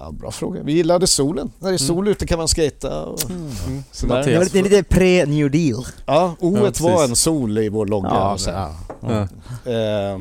Ja, 0.00 0.10
bra 0.12 0.30
fråga. 0.30 0.62
Vi 0.62 0.72
gillade 0.72 1.06
solen. 1.06 1.50
När 1.58 1.68
det 1.68 1.74
är 1.76 1.78
sol 1.78 2.08
ute 2.08 2.26
kan 2.26 2.38
man 2.38 2.48
skata 2.48 3.04
och 3.04 3.30
Mm. 3.30 3.82
Mattias. 4.08 4.50
Det 4.52 4.58
är 4.58 4.62
lite, 4.62 4.82
pre-New 4.82 5.50
Deal. 5.50 5.86
Ja, 6.06 6.34
O 6.40 6.56
Ja, 6.56 6.72
var 6.80 7.04
en 7.04 7.16
sol 7.16 7.58
i 7.58 7.68
vår 7.68 7.86
logga. 7.86 8.08
Ja, 8.08 8.36
ja. 8.46 8.74
Ja. 9.00 9.72
Eh, 9.72 10.18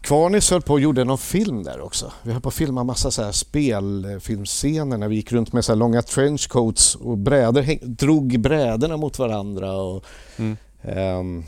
Kvarnis 0.00 0.50
höll 0.50 0.62
på 0.62 0.72
och 0.72 0.80
gjorde 0.80 1.04
någon 1.04 1.18
film 1.18 1.62
där 1.62 1.80
också. 1.80 2.12
Vi 2.22 2.32
höll 2.32 2.40
på 2.42 2.48
att 2.48 2.54
filma 2.54 2.84
massa 2.84 3.10
så 3.10 3.22
här 3.22 3.32
spelfilmscener 3.32 4.96
när 4.98 5.08
vi 5.08 5.16
gick 5.16 5.32
runt 5.32 5.52
med 5.52 5.64
så 5.64 5.72
här 5.72 5.76
långa 5.76 6.02
trenchcoats 6.02 6.94
och 6.94 7.18
brädor, 7.18 7.62
häng, 7.62 7.78
drog 7.82 8.40
brädorna 8.40 8.96
mot 8.96 9.18
varandra. 9.18 9.72
Och, 9.72 10.04
Mm. 10.36 10.56
ehm, 10.82 11.44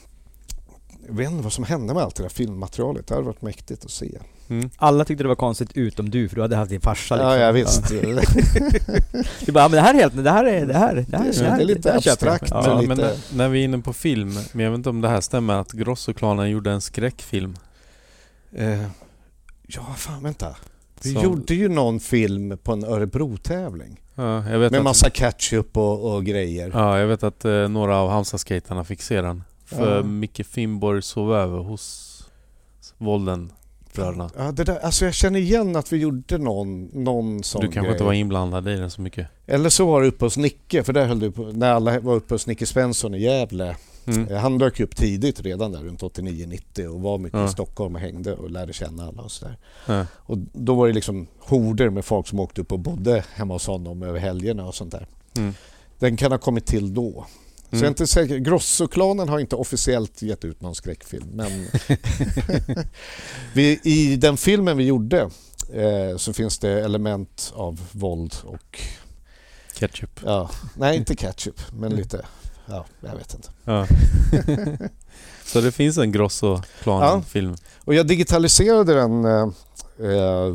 jag 1.06 1.14
vet 1.14 1.30
inte 1.30 1.42
vad 1.42 1.52
som 1.52 1.64
hände 1.64 1.94
med 1.94 2.02
allt 2.02 2.14
det 2.16 2.22
där 2.22 2.28
filmmaterialet. 2.30 3.06
Det 3.06 3.14
hade 3.14 3.26
varit 3.26 3.42
mäktigt 3.42 3.84
att 3.84 3.90
se. 3.90 4.18
Mm. 4.58 4.70
Alla 4.76 5.04
tyckte 5.04 5.24
det 5.24 5.28
var 5.28 5.34
konstigt 5.36 5.72
utom 5.74 6.10
du, 6.10 6.28
för 6.28 6.36
du 6.36 6.42
hade 6.42 6.56
haft 6.56 6.70
din 6.70 6.80
farsa 6.80 7.14
liksom. 7.14 7.30
Ja, 7.30 7.36
jag 7.36 7.52
visst. 7.52 7.82
Du 9.46 9.52
bara, 9.52 9.68
men 9.68 9.76
det 9.76 9.80
här 9.80 9.94
är 9.94 9.98
helt, 9.98 10.24
det 10.24 10.30
här 10.30 10.44
är, 10.44 10.66
det 10.66 10.74
här, 10.74 10.94
det 11.08 11.16
här, 11.16 11.24
Det 11.24 11.38
det 11.40 11.48
här, 11.50 11.60
är 11.60 11.64
lite 11.64 11.80
det 11.80 11.90
här 11.90 11.96
abstrakt. 12.12 12.50
Ja, 12.50 12.80
lite- 12.80 12.88
men 12.88 12.98
när, 12.98 13.16
när 13.36 13.48
vi 13.48 13.60
är 13.60 13.64
inne 13.64 13.78
på 13.78 13.92
film, 13.92 14.34
men 14.52 14.64
jag 14.64 14.70
vet 14.70 14.78
inte 14.78 14.90
om 14.90 15.00
det 15.00 15.08
här 15.08 15.20
stämmer, 15.20 15.54
att 15.54 15.72
Grossoklanen 15.72 16.50
gjorde 16.50 16.70
en 16.70 16.80
skräckfilm. 16.80 17.56
Eh, 18.56 18.82
ja, 19.66 19.82
fan 19.96 20.22
vänta. 20.22 20.56
Vi 21.02 21.12
Som- 21.12 21.22
gjorde 21.22 21.54
ju 21.54 21.68
någon 21.68 22.00
film 22.00 22.58
på 22.62 22.72
en 22.72 22.84
Örebro-tävling. 22.84 24.00
Ja, 24.14 24.50
jag 24.50 24.58
vet 24.58 24.70
Med 24.70 24.78
att, 24.78 24.84
massa 24.84 25.10
ketchup 25.10 25.76
och, 25.76 26.14
och 26.14 26.24
grejer. 26.24 26.70
Ja, 26.74 26.98
jag 26.98 27.06
vet 27.06 27.22
att 27.22 27.44
eh, 27.44 27.68
några 27.68 27.96
av 27.96 28.10
Halmstad-skaterna 28.10 28.84
fick 28.84 29.02
se 29.02 29.20
den. 29.20 29.42
För 29.66 29.96
Ja. 29.96 30.02
Micke 30.02 30.46
Finnborg 30.46 31.02
sov 31.02 31.34
över 31.34 31.58
hos 31.58 32.08
Volden 32.98 33.52
bröderna. 33.92 34.30
Ja, 34.36 34.52
det 34.52 34.64
där, 34.64 34.78
alltså 34.78 35.04
jag 35.04 35.14
känner 35.14 35.40
igen 35.40 35.76
att 35.76 35.92
vi 35.92 35.96
gjorde 35.96 36.38
någon, 36.38 36.84
någon 36.84 37.42
sån 37.42 37.60
Du 37.60 37.66
kanske 37.66 37.80
grej. 37.80 37.92
inte 37.92 38.04
var 38.04 38.12
inblandad 38.12 38.68
i 38.68 38.76
den 38.76 38.90
så 38.90 39.00
mycket? 39.00 39.28
Eller 39.46 39.68
så 39.70 39.86
var 39.86 40.02
det 40.02 40.08
uppe 40.08 40.24
hos 40.24 40.36
Nicke, 40.36 40.82
för 40.84 40.92
där 40.92 41.06
höll 41.06 41.20
du 41.20 41.30
på, 41.30 41.42
när 41.42 41.72
alla 41.72 42.00
var 42.00 42.14
uppe 42.14 42.34
hos 42.34 42.46
Nicke 42.46 42.66
Svensson 42.66 43.14
i 43.14 43.22
Gävle. 43.22 43.76
Mm. 44.06 44.28
Eh, 44.28 44.36
Han 44.38 44.58
dök 44.58 44.80
upp 44.80 44.96
tidigt 44.96 45.40
redan 45.40 45.72
där 45.72 45.80
runt 45.80 46.00
89-90 46.02 46.86
och 46.86 47.00
var 47.00 47.18
mycket 47.18 47.38
Ja. 47.40 47.46
i 47.46 47.48
Stockholm 47.48 47.94
och 47.94 48.00
hängde 48.00 48.34
och 48.34 48.50
lärde 48.50 48.72
känna 48.72 49.06
alla 49.06 49.22
och 49.22 49.30
sådär. 49.30 49.56
Ja. 49.86 50.06
Och 50.16 50.38
då 50.52 50.74
var 50.74 50.86
det 50.88 50.92
liksom 50.92 51.26
horder 51.38 51.90
med 51.90 52.04
folk 52.04 52.26
som 52.28 52.40
åkte 52.40 52.60
upp 52.60 52.72
och 52.72 52.78
bodde 52.78 53.24
hemma 53.34 53.54
hos 53.54 53.66
honom 53.66 54.02
över 54.02 54.18
helgerna 54.20 54.66
och 54.66 54.74
sånt 54.74 54.92
där. 54.92 55.06
Mm. 55.38 55.54
Den 55.98 56.16
kan 56.16 56.32
ha 56.32 56.38
kommit 56.38 56.66
till 56.66 56.94
då. 56.94 57.26
Så 57.72 57.76
jag 57.76 57.84
är 57.84 57.88
inte 57.88 58.06
säker. 58.06 58.36
Grossoklanen 58.38 59.28
har 59.28 59.38
inte 59.38 59.56
officiellt 59.56 60.22
gett 60.22 60.44
ut 60.44 60.60
någon 60.60 60.74
skräckfilm. 60.74 61.26
Men 61.32 61.50
vi, 63.52 63.80
I 63.82 64.16
den 64.16 64.36
filmen 64.36 64.76
vi 64.76 64.84
gjorde 64.84 65.20
eh, 65.72 66.16
så 66.16 66.32
finns 66.32 66.58
det 66.58 66.70
element 66.84 67.52
av 67.56 67.80
våld 67.92 68.34
och... 68.44 68.80
Ketchup. 69.78 70.20
Ja, 70.24 70.50
nej, 70.76 70.96
inte 70.96 71.14
ketchup, 71.16 71.60
men 71.72 71.84
Mm. 71.84 71.98
lite... 71.98 72.26
Ja, 72.66 72.84
jag 73.00 73.16
vet 73.16 73.34
inte. 73.34 73.48
Ja. 73.64 73.86
så 75.44 75.60
det 75.60 75.72
finns 75.72 75.98
en 75.98 76.12
Grosso-klanen-film? 76.12 77.56
Och 77.84 77.94
jag 77.94 78.06
digitaliserade 78.06 78.94
den 78.94 79.24
eh, 79.24 79.48
eh, 80.10 80.54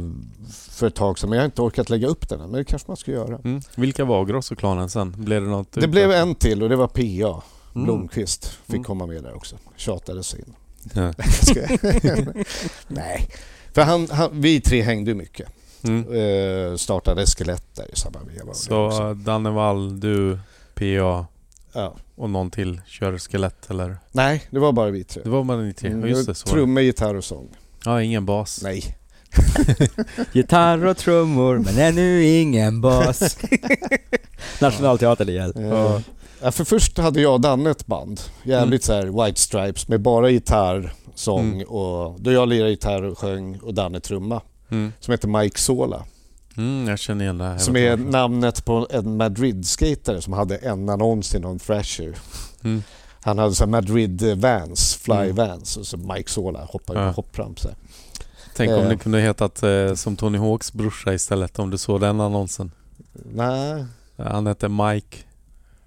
för 0.78 0.88
ett 0.88 0.95
tag 0.95 1.19
sedan 1.19 1.30
men 1.30 1.38
jag 1.38 1.43
har 1.43 1.45
inte 1.45 1.61
orkat 1.61 1.89
lägga 1.89 2.07
upp 2.07 2.30
den 2.30 2.41
än. 2.41 2.49
Men 2.49 2.57
det 2.57 2.65
kanske 2.65 2.88
man 2.88 2.97
ska 2.97 3.11
göra. 3.11 3.39
Mm. 3.43 3.61
Vilka 3.75 4.05
var 4.05 4.25
Grossoklanen 4.25 4.89
sen? 4.89 5.13
Blev 5.17 5.41
det 5.43 5.49
något? 5.49 5.71
Det 5.71 5.88
blev 5.88 6.11
en 6.11 6.36
till 6.36 6.63
och 6.63 6.69
det 6.69 6.75
var 6.75 6.88
PA. 6.88 7.43
Mm. 7.75 7.86
Blomqvist 7.86 8.45
fick 8.45 8.69
Mm. 8.73 8.84
komma 8.84 9.05
med 9.05 9.23
där 9.23 9.36
också. 9.36 9.55
Tjatades 9.75 10.36
in. 10.36 10.53
Ja. 10.93 11.13
Nej. 12.88 13.28
För 13.73 13.82
han, 13.82 14.07
han, 14.11 14.30
vi 14.41 14.61
tre 14.61 14.82
hängde 14.82 15.13
mycket. 15.13 15.49
Mm. 15.84 16.13
Eh, 16.71 16.75
startade 16.75 17.25
Skelett 17.25 17.75
där 17.75 17.91
i 17.93 17.95
samma 17.95 18.19
veva. 18.19 18.53
Så 18.53 19.13
Danne 19.13 19.49
Wall, 19.49 19.99
du, 19.99 20.39
PA 20.75 21.25
ja. 21.73 21.95
och 22.15 22.30
någon 22.30 22.51
till 22.51 22.82
kör 22.86 23.17
skelett 23.17 23.69
eller? 23.69 23.97
Nej, 24.11 24.43
det 24.49 24.59
var 24.59 24.71
bara 24.71 24.89
vi 24.89 25.03
tre. 25.03 25.21
Det 25.23 25.30
var 25.30 25.43
man 25.43 25.67
ni 25.67 25.73
tre? 25.73 25.89
Ja, 26.01 26.07
just 26.07 26.28
det. 26.28 26.34
Trummor, 26.34 26.84
gitarr 26.84 27.15
och 27.15 27.23
sång. 27.23 27.47
Ja, 27.86 28.01
ingen 28.01 28.25
bas. 28.25 28.59
Nej. 28.63 28.97
Gitarr 30.34 30.86
och 30.86 30.97
trummor, 30.97 31.57
men 31.57 31.78
ännu 31.80 32.23
ingen 32.25 32.82
bas. 32.82 33.38
Nationalteatern 34.61 35.30
igen. 35.30 35.53
Eh, 35.55 35.99
ja, 36.41 36.51
för 36.51 36.63
först 36.63 36.97
hade 36.97 37.21
jag 37.21 37.34
och 37.34 37.41
Danne 37.41 37.69
ett 37.69 37.86
band. 37.88 38.21
Jävligt 38.43 38.84
så 38.84 38.93
här 38.93 39.25
White 39.25 39.41
Stripes 39.41 39.88
med 39.88 40.01
bara 40.01 40.30
gitarr, 40.30 40.93
sång 41.15 41.53
Mm. 41.53 41.67
och 41.67 42.21
då 42.21 42.32
jag 42.32 42.47
lirade 42.49 42.69
gitarr 42.71 43.03
och 43.03 43.17
sjöng 43.19 43.59
och 43.59 43.73
Danne 43.73 43.99
trumma. 43.99 44.41
Mm. 44.69 44.93
Som 44.99 45.11
heter 45.11 45.28
Mike 45.28 45.59
Sola. 45.59 46.03
Mm, 46.57 46.88
jag 46.88 46.99
känner 46.99 47.23
igen 47.25 47.38
det 47.38 47.43
här. 47.43 47.57
Som 47.57 47.75
är 47.75 47.97
namnet 47.97 48.65
på 48.65 48.88
en 48.91 49.17
Madrid-skatare 49.17 50.21
som 50.21 50.34
hade 50.34 50.57
en 50.57 50.89
annons 50.89 51.36
i 51.36 51.39
någon 51.39 51.59
Thrasher. 51.59 52.15
Mm. 52.63 52.84
Han 53.21 53.38
hade 53.38 53.55
så 53.55 53.67
Madrid 53.67 54.21
Vans, 54.38 54.95
Fly 54.95 55.15
Mm. 55.15 55.36
Vans 55.36 55.78
och 55.78 55.86
så 55.88 55.97
Mike 55.97 56.30
Sola 56.32 56.65
hoppade 56.65 56.99
Ja. 56.99 57.09
hoppramp 57.09 57.59
så 57.59 57.67
här. 57.67 57.78
Tänk 58.58 58.72
om 58.72 58.84
Eh. 58.84 58.89
det 58.89 58.97
kunde 58.97 59.20
hetat 59.20 59.64
eh, 59.64 59.93
som 59.93 60.16
Tony 60.16 60.38
Hawks 60.38 60.74
brorsa 60.74 61.14
istället 61.14 61.60
om 61.60 61.70
du 61.70 61.78
såg 61.78 62.01
den 62.01 62.22
annonsen. 62.22 62.72
Nej, 63.34 63.86
Han 64.18 64.47
hette 64.47 64.70
Mike 64.70 65.18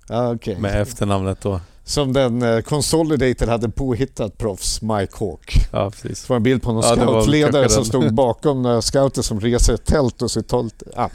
ja, 0.09 0.35
okej. 0.35 0.57
med 0.59 0.83
efternamnet 0.83 1.41
då. 1.41 1.61
Som 1.85 2.13
den 2.13 2.43
eh, 2.43 2.61
Consolidated 2.61 3.49
hade 3.49 3.69
påhittat 3.71 4.39
proffs, 4.39 4.83
Mike 4.83 5.13
Hawk. 5.21 5.55
Ja, 5.73 5.91
precis. 5.91 6.23
Det 6.23 6.29
var 6.29 6.37
en 6.37 6.43
bild 6.43 6.63
på 6.63 6.73
någon 6.73 6.83
Ja, 6.85 6.97
scoutledare 6.97 7.69
som 7.69 7.85
stod 7.85 8.15
bakom 8.15 8.63
några 8.63 8.83
scouter 8.83 9.23
som 9.23 9.41
reser 9.41 9.75
ett 9.75 9.85
tält 9.85 10.23
och 10.23 10.31
sitt 10.31 10.49
tält. 10.49 10.83
Ja. 10.97 11.11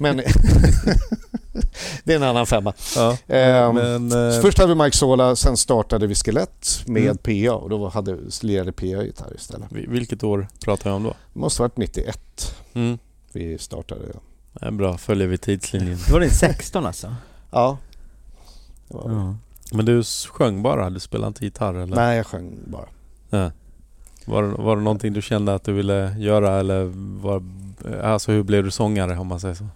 Men 0.00 0.22
det 2.04 2.12
är 2.12 2.16
en 2.16 2.22
annan 2.22 2.46
femma. 2.46 2.72
Ja, 2.96 3.16
Ehm, 3.28 3.74
men... 3.74 4.10
Så 4.10 4.18
Eh, 4.18 4.40
Först 4.42 4.58
hade 4.58 4.74
vi 4.74 4.82
Mike 4.82 4.96
Sola, 4.96 5.36
sen 5.36 5.56
startade 5.56 6.06
vi 6.06 6.14
Skelett 6.14 6.82
med 6.86 7.02
Mm. 7.02 7.16
PA 7.48 7.54
och 7.54 7.70
då 7.70 7.88
hade 7.88 8.16
lirade 8.42 8.72
PA 8.72 8.84
gitarr 8.86 9.32
istället. 9.36 9.66
vi- 9.70 9.86
vilket 9.86 10.22
år 10.24 10.48
pratar 10.64 10.90
jag 10.90 10.96
om 10.96 11.02
då? 11.02 11.14
Det 11.32 11.38
måste 11.40 11.62
ha 11.62 11.64
varit 11.68 11.76
91 11.76 12.54
Mm. 12.74 12.98
vi 13.32 13.58
startade. 13.58 14.00
Det 14.52 14.66
är 14.66 14.70
bra, 14.70 14.98
följer 14.98 15.26
vi 15.28 15.38
tidslinjen. 15.38 15.98
Då 16.06 16.12
var 16.12 16.20
det 16.20 16.30
16 16.30 16.86
alltså? 16.86 17.14
Ja. 17.50 17.78
Det 18.88 18.94
var, 18.94 19.10
Ja. 19.10 19.34
Men 19.72 19.84
du 19.84 20.02
sjöng 20.32 20.62
bara? 20.62 20.90
Du 20.90 21.00
spelade 21.00 21.28
inte 21.28 21.44
gitarr 21.44 21.74
eller? 21.74 21.96
Nej, 21.96 22.16
jag 22.16 22.26
sjöng 22.26 22.58
bara. 22.66 22.86
Ja. 23.30 23.50
Var, 24.24 24.42
det- 24.42 24.48
var 24.62 24.76
det 24.76 24.82
någonting 24.82 25.12
du 25.12 25.22
kände 25.22 25.54
att 25.54 25.64
du 25.64 25.72
ville 25.72 26.16
göra 26.18 26.60
eller 26.60 26.84
var, 27.22 27.42
alltså 28.02 28.32
hur 28.32 28.42
blev 28.42 28.64
du 28.64 28.70
sångare 28.70 29.18
om 29.18 29.26
man 29.26 29.40
säger 29.40 29.54
så? 29.54 29.66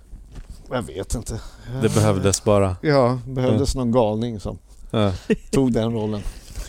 Jag 0.70 0.82
vet 0.82 1.14
inte. 1.14 1.40
Det 1.82 1.94
behövdes 1.94 2.44
bara. 2.44 2.76
Ja, 2.82 3.18
behövdes 3.26 3.74
någon 3.74 3.92
galning 3.92 4.40
som 4.40 4.58
Ja. 4.90 5.12
tog 5.50 5.72
den 5.72 5.92
rollen. 5.92 6.20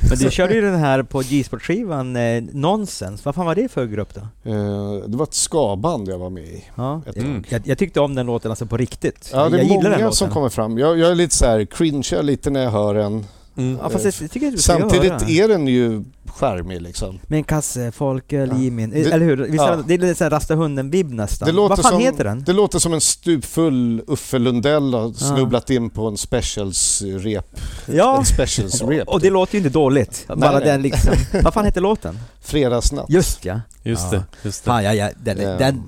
Men 0.09 0.17
du 0.17 0.31
körde 0.31 0.53
ju 0.53 0.61
den 0.61 0.79
här 0.79 1.03
på 1.03 1.21
G-sport-skivan, 1.21 2.15
eh, 2.15 2.43
Nonsens. 2.53 3.25
Vad 3.25 3.35
fan 3.35 3.45
var 3.45 3.55
det 3.55 3.71
för 3.71 3.85
grupp 3.85 4.13
då? 4.13 4.51
Eh, 4.51 4.93
Det 5.07 5.17
var 5.17 5.23
ett 5.23 5.33
skaband 5.33 6.07
jag 6.09 6.17
var 6.17 6.29
med 6.29 6.43
i. 6.43 6.63
Ja. 6.75 7.01
Mm. 7.15 7.43
Jag, 7.49 7.67
jag 7.67 7.77
tyckte 7.77 7.99
om 7.99 8.15
den 8.15 8.25
låten 8.25 8.51
alltså 8.51 8.65
på 8.65 8.77
riktigt. 8.77 9.29
Ja, 9.33 9.49
det 9.49 9.57
jag 9.57 9.59
är 9.59 9.63
gillar 9.69 9.81
den 9.81 9.91
många 9.91 9.97
låten. 9.97 10.11
som 10.15 10.29
kommer 10.29 10.49
fram. 10.49 10.77
Jag, 10.77 10.99
jag 10.99 11.11
är 11.11 11.15
lite 11.15 11.35
så 11.35 11.45
här 11.45 11.65
cringear 11.65 12.23
lite 12.23 12.49
när 12.49 12.63
jag 12.63 12.71
hör 12.71 12.93
den. 12.93 13.25
Mm. 13.57 13.79
Ja, 13.81 13.89
fast 13.89 14.05
jag 14.21 14.31
tycker 14.31 14.47
att 14.47 14.53
du 14.53 14.59
ska 14.61 14.73
Samtidigt 14.79 15.29
är 15.29 15.47
den 15.47 15.67
ju 15.67 16.03
charmig 16.25 16.81
liksom. 16.81 17.19
Med 17.27 17.37
en 17.37 17.43
kasse 17.43 17.91
folköl 17.91 18.49
Ja. 18.51 18.57
i 18.61 18.71
min... 18.71 18.89
Det- 18.89 19.11
eller 19.11 19.25
hur? 19.25 19.37
Visst, 19.37 19.53
ja. 19.55 19.75
det- 19.75 19.83
Det 19.87 19.93
är 19.93 19.97
lite 19.97 20.15
såhär 20.15 20.31
Rasta 20.31 20.55
hunden-vibb 20.55 21.13
nästan. 21.13 21.45
Det 21.45 21.51
låter 21.51 21.75
Vad 21.75 21.83
fan 21.85 21.91
som- 21.91 22.01
heter 22.01 22.23
den? 22.23 22.43
Det 22.43 22.53
låter 22.53 22.79
som 22.79 22.93
en 22.93 23.01
stupfull 23.01 24.01
Uffe 24.07 24.39
Lundell 24.39 24.93
har 24.93 25.13
snubblat 25.13 25.69
in 25.69 25.89
på 25.89 26.07
en 26.07 26.15
specials-rep. 26.17 27.45
Ja, 27.85 28.17
En 28.17 28.25
specials-rep. 28.25 29.03
och 29.07 29.19
det 29.21 29.29
låter 29.29 29.53
ju 29.53 29.57
inte 29.57 29.69
dåligt. 29.69 30.25
Bara 30.27 30.51
nej. 30.51 30.61
den 30.65 30.81
liksom... 30.81 31.13
Vad 31.43 31.53
fan 31.53 31.65
heter 31.65 31.81
låten? 31.81 32.19
Fredagsnatt. 32.41 33.05
Just 33.09 33.45
ja. 33.45 33.61
Just 33.83 34.03
Ja. 34.11 34.17
det, 34.17 34.23
just 34.47 34.63
det. 34.63 34.67
Fan, 34.69 34.83
ja, 34.83 34.93
ja, 34.93 35.09
den, 35.23 35.41
Ja. 35.41 35.57
den, 35.57 35.83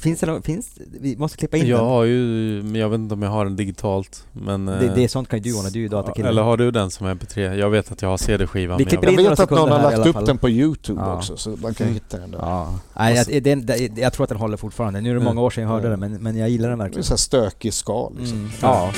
Finns 0.00 0.20
det 0.20 0.26
någon, 0.26 0.42
finns, 0.42 0.70
vi 1.00 1.16
måste 1.16 1.36
klippa 1.38 1.56
in 1.56 1.66
Jag 1.66 1.78
den. 1.78 1.86
har 1.86 2.04
ju, 2.04 2.18
men 2.62 2.74
jag 2.80 2.88
vet 2.88 2.98
inte 2.98 3.14
om 3.14 3.22
jag 3.22 3.30
har 3.30 3.44
den 3.44 3.56
digitalt. 3.56 4.26
Men, 4.32 4.66
Det, 4.66 4.72
eh, 4.86 4.94
det 4.94 5.04
är 5.04 5.08
sånt 5.08 5.28
kan 5.28 5.38
ju 5.38 5.42
du 5.52 5.58
ordna, 5.58 5.70
du 5.70 5.78
är 5.78 5.82
ju 5.82 5.88
datakille. 5.88 6.28
Eller 6.28 6.42
har 6.42 6.56
du 6.56 6.70
den 6.70 6.90
som 6.90 7.06
MP3? 7.06 7.54
Jag 7.54 7.70
vet 7.70 7.92
att 7.92 8.02
jag 8.02 8.08
har 8.08 8.16
CD-skivan. 8.16 8.78
Vi 8.78 8.84
klipper 8.84 9.06
jag, 9.06 9.12
in 9.12 9.20
Jag 9.24 9.30
vet 9.30 9.40
att 9.40 9.50
någon 9.50 9.70
har 9.70 9.82
lagt 9.82 10.06
upp 10.16 10.26
den 10.26 10.38
på 10.38 10.48
Youtube 10.50 11.00
Ja. 11.00 11.16
också 11.16 11.36
så 11.36 11.50
man 11.50 11.74
kan 11.74 11.84
Mm. 11.86 11.94
hitta 11.94 12.16
den 12.18 12.30
där. 12.30 12.38
Ja. 12.38 12.78
Nej, 12.96 13.14
jag, 13.30 13.42
det, 13.42 13.54
det, 13.54 13.98
jag 13.98 14.12
tror 14.12 14.24
att 14.24 14.28
den 14.28 14.38
håller 14.38 14.56
fortfarande. 14.56 15.00
Nu 15.00 15.10
är 15.10 15.14
det 15.14 15.20
många 15.20 15.40
år 15.40 15.50
sedan 15.50 15.62
jag 15.64 15.70
hörde 15.70 15.86
Mm. 15.86 16.00
den, 16.00 16.10
men, 16.12 16.22
men 16.22 16.36
jag 16.36 16.48
gillar 16.50 16.68
den 16.68 16.78
Det 16.78 16.82
är 16.82 16.86
verkligen. 16.86 17.04
så 17.04 17.12
här 17.12 17.18
stökig 17.18 17.74
skal 17.74 18.12
liksom. 18.18 18.38
Mm. 18.38 18.50
Ja. 18.62 18.90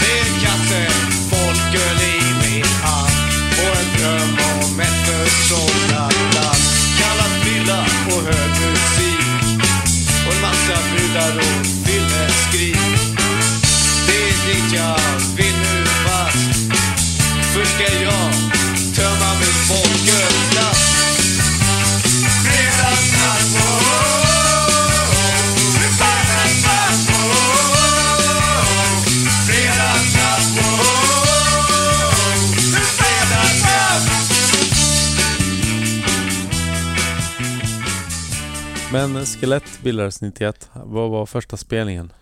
Med 0.00 0.42
kaffe, 0.42 0.90
folköl 1.30 2.00
i 2.14 2.22
min 2.42 2.64
hand 2.82 3.20
och 3.58 3.76
en 3.80 3.88
dröm 3.96 4.38
om 4.54 4.80
ett 4.80 5.06
försomnat 5.08 6.14
land 6.34 6.49
på 8.10 8.16
och 8.16 8.22
hög 8.22 8.50
musik 8.70 9.70
och 10.26 10.34
en 10.34 10.42
massa 10.42 10.76
brudar 10.92 11.36
och 11.38 11.66
fylleskrik. 11.86 12.76
Det 14.06 14.28
är 14.28 14.46
dit 14.46 14.72
jag 14.72 14.96
vill 15.36 15.54
nu 15.56 15.86
fast. 15.86 16.72
Först 17.54 17.74
ska 17.74 18.02
jag 18.02 18.29
Men 38.92 39.26
Skelett 39.26 39.82
bildades 39.82 40.20
91. 40.20 40.68
Vad 40.84 41.10
var 41.10 41.26
första 41.26 41.56
spelningen? 41.56 42.12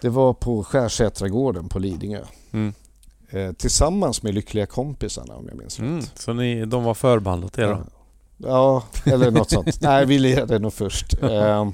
Det 0.00 0.08
var 0.08 0.32
på 0.34 0.64
Skärsätragården 0.64 1.68
på 1.68 1.78
Lidingö. 1.78 2.24
Mm. 2.52 2.74
Eh, 3.30 3.52
tillsammans 3.52 4.22
med 4.22 4.34
Lyckliga 4.34 4.66
kompisarna 4.66 5.34
om 5.34 5.46
jag 5.48 5.58
minns 5.58 5.78
Mm. 5.78 5.96
rätt. 6.00 6.12
Så 6.14 6.32
ni, 6.32 6.64
de 6.64 6.84
var 6.84 6.94
förband 6.94 7.44
åt 7.44 7.58
er 7.58 7.66
då? 7.66 7.82
Ja, 8.36 8.84
eller 9.04 9.30
något 9.30 9.50
sånt. 9.50 9.80
Nej, 9.80 10.06
vi 10.06 10.18
lirade 10.18 10.58
nog 10.58 10.72
först. 10.72 11.22
Eh, 11.22 11.70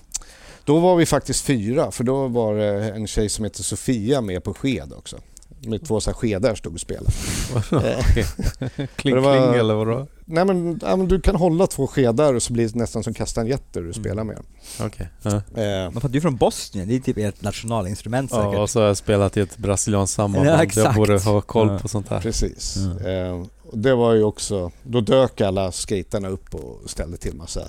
då 0.64 0.78
var 0.80 0.96
vi 0.96 1.06
faktiskt 1.06 1.44
fyra, 1.44 1.90
för 1.90 2.04
då 2.04 2.26
var 2.28 2.54
det 2.54 2.90
en 2.90 3.06
tjej 3.06 3.28
som 3.28 3.44
heter 3.44 3.62
Sofia 3.62 4.20
med 4.20 4.44
på 4.44 4.54
sked 4.54 4.92
också. 4.96 5.16
Med 5.60 5.84
två 5.86 6.00
så 6.00 6.10
här 6.10 6.14
skedar 6.14 6.54
stod 6.54 6.74
och 6.74 6.80
spelade. 6.80 7.12
Eh, 7.72 8.04
Kling 8.96 9.14
Det 9.14 9.20
var- 9.20 9.36
kling 9.48 9.60
eller 9.60 9.74
vadå? 9.74 10.06
nej 10.24 10.44
men, 10.44 10.80
ja, 10.82 10.96
men 10.96 11.08
du 11.08 11.20
kan 11.20 11.36
hålla 11.36 11.66
två 11.66 11.86
skedar 11.86 12.34
och 12.34 12.42
så 12.42 12.52
blir 12.52 12.68
det 12.68 12.74
nästan 12.74 13.02
som 13.04 13.14
kastanjetter 13.14 13.80
du 13.82 13.92
spelar 13.92 14.24
med. 14.24 14.38
Okej. 14.80 15.08
Ja. 15.22 15.30
Eh, 15.30 15.40
Men 15.54 15.92
för 16.00 16.06
att 16.06 16.12
du 16.12 16.18
är 16.18 16.22
från 16.22 16.36
Bosnien, 16.36 16.88
det 16.88 16.96
är 16.96 17.00
typ 17.00 17.18
ert 17.18 17.42
nationalinstrument 17.42 18.30
Ja, 18.32 18.42
säkert. 18.44 18.58
och 18.60 18.70
så 18.70 18.80
har 18.80 18.86
jag 18.86 18.96
spelat 18.96 19.36
i 19.36 19.40
ett 19.40 19.56
brasilianskt 19.58 20.16
samband. 20.16 20.46
Ja, 20.46 20.64
jag 20.74 20.94
borde 20.94 21.18
ha 21.18 21.40
koll 21.40 21.68
Ja. 21.68 21.78
på 21.78 21.88
sånt 21.88 22.08
här. 22.08 22.20
precis. 22.20 22.76
Mm. 22.76 23.06
Eh, 23.40 23.46
och 23.70 23.78
det 23.78 23.94
var 23.94 24.14
ju 24.14 24.22
också, 24.22 24.70
då 24.82 25.00
dök 25.00 25.40
alla 25.40 25.72
skaterna 25.72 26.28
upp 26.28 26.54
och 26.54 26.90
ställde 26.90 27.16
till 27.16 27.34
massa 27.34 27.60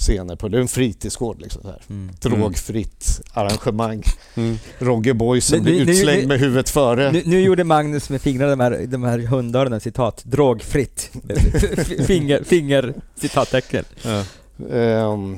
scener 0.00 0.36
på, 0.36 0.48
det 0.48 0.56
är 0.56 0.60
en 0.60 0.68
fritidsgård 0.68 1.40
liksom 1.40 1.62
så 1.62 1.68
här. 1.68 1.82
Mm. 1.90 2.10
Drogfritt 2.20 3.20
arrangemang. 3.32 4.02
Mm. 4.34 4.58
Rogge 4.78 5.14
Boysen 5.14 5.62
blir 5.62 5.80
utslängd 5.90 6.22
nu- 6.22 6.28
med 6.28 6.40
huvudet 6.40 6.70
före. 6.70 7.12
Nu, 7.12 7.22
nu 7.26 7.40
gjorde 7.40 7.64
Magnus 7.64 8.10
med 8.10 8.22
fingrarna 8.22 8.50
de 8.50 8.60
här, 8.60 8.86
de 8.86 9.02
här 9.02 9.18
hundöronen 9.18 9.80
citat, 9.80 10.22
drogfritt. 10.24 11.10
Finger, 12.06 12.42
finger, 12.44 12.94
citattecken. 13.16 13.84
Ja. 14.02 14.24
Ehm, 14.76 15.36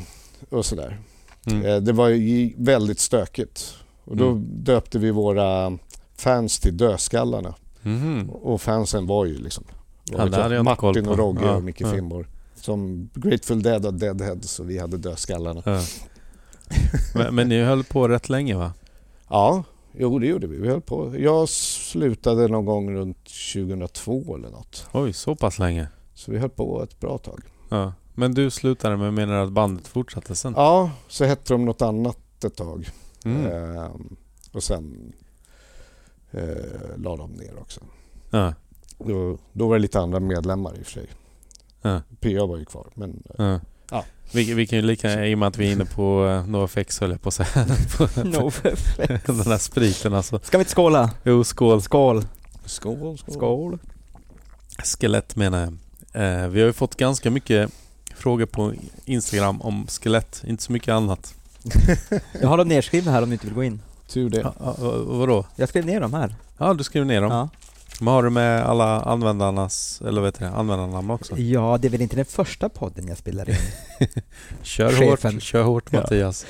och 0.51 0.67
sådär. 0.67 0.99
Mm. 1.47 1.67
Eh, 1.67 1.77
det 1.77 1.93
var 1.93 2.09
ju 2.09 2.53
väldigt 2.57 3.01
stökigt. 3.01 3.75
Och 4.05 4.17
då 4.17 4.29
Mm. 4.31 4.45
döpte 4.65 4.99
vi 4.99 5.11
våra 5.11 5.79
fans 6.17 6.61
till 6.61 6.77
Dödskallarna. 6.77 7.55
Mhm. 7.83 8.31
Och 8.31 8.63
fansen 8.63 9.07
var 9.07 9.25
ju 9.25 9.39
liksom 9.39 9.65
Martin 10.65 11.09
och 11.09 11.19
Rogge 11.19 11.45
Ja, 11.45 11.55
och 11.57 11.63
Micke 11.63 11.81
ja. 11.81 11.93
Finnborg. 11.93 12.27
Som 12.63 13.11
Grateful 13.15 13.63
Dead 13.63 13.87
och 13.87 13.95
Deadheads 13.95 14.61
och 14.61 14.71
vi 14.71 14.79
hade 14.79 14.97
Dödskallarna. 14.97 15.63
Ja. 15.65 15.81
men, 17.15 17.35
men 17.35 17.49
ni 17.49 17.63
höll 17.63 17.85
på 17.85 18.09
rätt 18.09 18.29
länge 18.29 18.57
va? 18.57 18.73
Ja, 19.29 19.65
jo 19.93 20.19
det 20.19 20.27
gjorde 20.27 20.47
vi. 20.47 20.57
Vi 20.57 20.69
höll 20.69 20.81
på. 20.81 21.17
Jag 21.19 21.49
slutade 21.49 22.49
någon 22.49 22.65
gång 22.65 22.95
runt 22.95 23.31
2002 23.55 24.37
eller 24.37 24.51
något. 24.51 24.87
Oj, 24.93 25.13
så 25.13 25.37
pass 25.37 25.59
länge? 25.59 25.89
Så 26.15 26.33
vi 26.33 26.39
höll 26.39 26.51
på 26.51 26.83
ett 26.83 27.01
bra 27.01 27.19
tag. 27.19 27.41
Ja. 27.69 27.93
Men 28.15 28.35
du 28.35 28.51
slutade 28.51 28.97
men 28.97 29.15
menar 29.15 29.35
att 29.35 29.53
bandet 29.53 29.89
fortsatte 29.89 30.35
sen? 30.35 30.55
Ja, 30.57 30.91
så 31.09 31.25
hette 31.25 31.55
de 31.55 31.65
något 31.65 31.83
annat 31.83 32.45
ett 32.45 32.57
tag. 32.57 32.89
Mm. 33.25 33.47
Ehm, 33.47 34.17
och 34.53 34.63
sen 34.63 35.13
eh, 36.31 36.97
la 36.97 37.17
de 37.17 37.31
ner 37.33 37.59
också. 37.61 37.81
Ja. 38.31 38.55
Då, 38.99 39.39
då 39.53 39.69
var 39.69 39.75
det 39.77 39.83
lite 39.83 40.01
andra 40.01 40.21
medlemmar 40.21 40.79
i 40.79 40.83
och 40.83 40.87
för 40.87 40.93
sig. 40.93 41.09
Ja. 41.83 42.01
PA 42.21 42.47
var 42.47 42.57
ju 42.59 42.65
kvar. 42.65 42.87
Men 42.95 43.23
Ja. 43.39 43.61
Ja. 43.91 44.05
Vi, 44.33 44.55
vi 44.55 44.67
kan 44.67 44.79
ju 44.79 44.85
lika, 44.85 45.27
i 45.27 45.35
och 45.35 45.39
med 45.39 45.49
att 45.49 45.59
vi 45.59 45.69
är 45.69 45.73
inne 45.73 45.85
på 45.85 46.25
uh, 46.25 46.47
NoFX 46.47 47.01
höll 47.01 47.11
jag 47.11 47.23
på 47.23 47.29
att 47.29 47.35
säga. 47.35 47.49
På- 47.99 48.09
No, 48.25 48.51
Den 49.27 49.39
där 49.39 49.59
spriten 49.59 50.15
alltså. 50.15 50.41
Ska 50.43 50.59
vi 50.59 50.63
inte 50.63 50.75
skåla? 50.75 51.11
Jo, 51.25 51.45
skål. 51.45 51.83
Skål. 51.83 52.25
skål, 52.65 53.19
skål. 53.19 53.35
Skål. 53.35 53.79
Skelett 54.85 55.37
menar 55.37 55.59
jag. 55.61 55.73
Eh, 56.43 56.49
vi 56.49 56.61
har 56.61 56.67
ju 56.67 56.73
fått 56.73 56.97
ganska 56.97 57.31
mycket 57.31 57.71
frågor 58.15 58.47
på 58.47 58.73
Instagram 59.05 59.63
om 59.63 59.87
skelett, 59.87 60.43
inte 60.47 60.63
så 60.63 60.73
mycket 60.73 60.93
annat. 60.93 61.35
Jag 62.41 62.49
har 62.49 62.57
dem 62.59 62.69
nedskrivna 62.69 63.11
här 63.13 63.23
om 63.23 63.29
du 63.29 63.33
inte 63.35 63.47
vill 63.47 63.55
gå 63.55 63.65
in. 63.65 63.83
Tur 64.09 64.31
det. 64.31 64.53
Ja, 64.61 64.75
vadå? 65.07 65.47
Jag 65.57 65.69
skrev 65.69 65.87
ner 65.87 66.01
dem 66.01 66.15
här. 66.15 66.35
Ja, 66.59 66.75
du 66.75 66.85
skrev 66.85 67.07
ner 67.07 67.21
dem. 67.23 67.33
Ja. 67.33 67.49
Men 68.01 68.09
har 68.15 68.23
du 68.23 68.31
med 68.31 68.63
alla 68.67 69.01
användarnas, 69.01 70.03
eller 70.07 70.21
vad 70.21 70.29
heter 70.29 70.45
det, 70.45 70.51
användarnamn 70.51 71.11
också? 71.11 71.37
ja, 71.39 71.79
det 71.81 71.89
är 71.89 71.91
väl 71.91 72.01
inte 72.03 72.17
den 72.17 72.25
första 72.25 72.69
podden 72.69 73.09
jag 73.09 73.19
spelar 73.19 73.51
in. 73.51 73.57
Kör 74.63 74.91
Chefen. 74.93 75.35
hårt, 75.35 75.43
kör 75.43 75.63
hårt 75.63 75.85
Ja. 75.91 76.01
Mattias. 76.01 76.47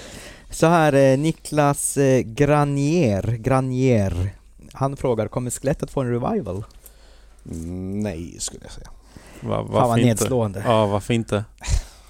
Så 0.51 0.67
här, 0.67 0.93
eh, 0.93 1.19
Niklas 1.19 1.97
eh, 1.97 2.21
Granier, 2.21 3.23
Granier. 3.37 4.35
Han 4.73 4.97
frågar, 4.97 5.29
kommer 5.29 5.51
skelettet 5.51 5.91
få 5.91 6.01
en 6.01 6.11
revival? 6.11 6.65
Mm, 7.51 8.01
Nej, 8.01 8.37
skulle 8.39 8.61
jag 8.65 8.73
säga. 8.73 8.89
Va, 9.41 9.57
Fan 9.57 9.67
varför 9.73 9.89
vad 9.89 9.99
inte? 9.99 10.09
nedslående. 10.09 10.63
Ja, 10.67 10.87
varför 10.87 11.15
inte? 11.15 11.45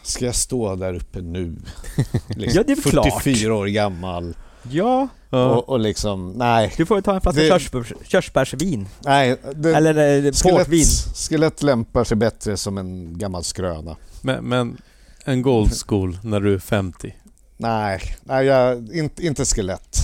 Ska 0.03 0.25
jag 0.25 0.35
stå 0.35 0.75
där 0.77 0.95
uppe 0.95 1.21
nu? 1.21 1.57
Liksom, 2.29 2.57
Ja, 2.57 2.63
det 2.67 2.73
är 2.73 2.77
väl 2.77 2.91
klart. 2.93 3.23
44 3.23 3.55
år 3.55 3.67
gammal. 3.67 4.35
Ja. 4.71 5.09
Och, 5.31 5.69
och 5.69 5.81
liksom, 5.81 6.31
nej. 6.33 6.75
du 6.77 6.87
får 6.87 6.99
ju 6.99 7.03
ta 7.03 7.15
en 7.15 7.21
flaska 7.21 7.43
Det- 7.43 7.49
körsbärs, 7.49 7.93
körsbärsvin. 8.05 8.89
nej 9.05 9.37
det, 9.55 9.75
Eller 9.75 10.25
eh, 10.27 10.31
portvin. 10.33 10.85
skelett, 10.85 11.17
skelett 11.29 11.63
lämpar 11.63 12.05
sig 12.05 12.17
bättre 12.17 12.57
som 12.57 12.79
en 12.79 13.19
gammal 13.19 13.45
skröna. 13.45 13.97
Men, 14.21 14.45
men 14.45 14.77
en 15.25 15.43
gold 15.43 15.73
school 15.87 16.19
när 16.23 16.41
du 16.41 16.55
är 16.55 16.59
50? 16.59 17.15
Nej, 17.57 18.01
nej 18.23 18.47
jag, 18.47 18.89
inte, 18.95 19.27
inte 19.27 19.45
skelett. 19.45 19.97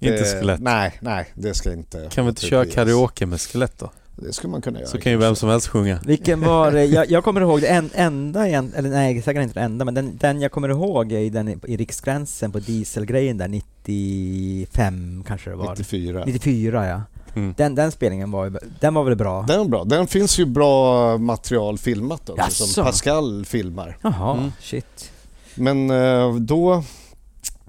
Inte 0.00 0.16
Det- 0.16 0.40
skelett? 0.40 0.60
Nej, 0.60 0.98
nej, 1.00 1.26
det 1.34 1.54
ska 1.54 1.72
inte 1.72 2.08
Kan 2.12 2.24
vi 2.24 2.28
inte 2.28 2.46
köra 2.46 2.66
karaoke 2.66 3.26
med 3.26 3.40
skelett 3.40 3.78
då? 3.78 3.90
Det 4.16 4.32
skulle 4.32 4.50
man 4.50 4.62
kunna 4.62 4.78
göra. 4.78 4.88
Så 4.88 4.98
kan 4.98 5.12
ju 5.12 5.18
vem 5.18 5.36
som 5.36 5.48
helst 5.48 5.66
sjunga. 5.68 6.00
Vilken 6.04 6.40
var 6.44 6.72
jag, 6.72 7.10
jag 7.10 7.24
kommer 7.24 7.40
ihåg 7.40 7.60
det 7.60 7.66
en, 7.66 7.90
enda, 7.94 8.48
igen, 8.48 8.72
eller 8.76 8.88
nej 8.90 9.22
säkert 9.22 9.42
inte 9.42 9.54
den 9.60 9.64
enda, 9.72 9.84
men 9.84 9.94
den, 9.94 10.16
den 10.16 10.40
jag 10.40 10.52
kommer 10.52 10.68
ihåg 10.68 11.12
är 11.12 11.18
i 11.18 11.30
den 11.30 11.48
i, 11.48 11.56
i 11.66 11.76
Riksgränsen 11.76 12.52
på 12.52 12.58
dieselgrejen 12.58 13.38
där 13.38 13.48
95 13.48 15.24
kanske 15.26 15.50
det 15.50 15.56
var. 15.56 15.70
94. 15.70 16.22
94 16.26 16.86
ja. 16.88 17.02
Mm. 17.34 17.54
Den, 17.56 17.74
den 17.74 17.92
spelningen 17.92 18.30
var 18.30 18.44
ju, 18.44 18.56
den 18.80 18.94
var 18.94 19.04
väl 19.04 19.16
bra? 19.16 19.42
Den 19.48 19.60
är 19.60 19.64
bra. 19.64 19.84
Den 19.84 20.06
finns 20.06 20.38
ju 20.38 20.44
bra 20.46 21.18
material 21.18 21.78
filmat 21.78 22.28
också 22.30 22.42
Jaså? 22.42 22.64
som 22.66 22.84
Pascal 22.84 23.44
filmar. 23.44 23.98
Jaha, 24.02 24.36
Mm. 24.38 24.52
shit. 24.60 25.10
Men 25.54 25.90
eh, 25.90 26.34
då 26.34 26.72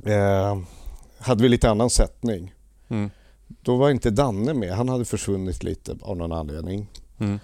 eh, 0.06 0.58
hade 1.20 1.44
vi 1.44 1.50
lite 1.50 1.70
annan 1.70 1.90
sättning. 1.90 2.54
Mm. 2.90 3.10
Då 3.68 3.76
var 3.76 3.90
inte 3.90 4.10
Danne 4.10 4.54
med. 4.54 4.74
Han 4.74 4.90
hade 4.90 5.06
försvunnit 5.06 5.64
lite 5.64 5.96
av 6.02 6.18
någon 6.18 6.32
anledning. 6.32 6.88
Mm. 7.20 7.40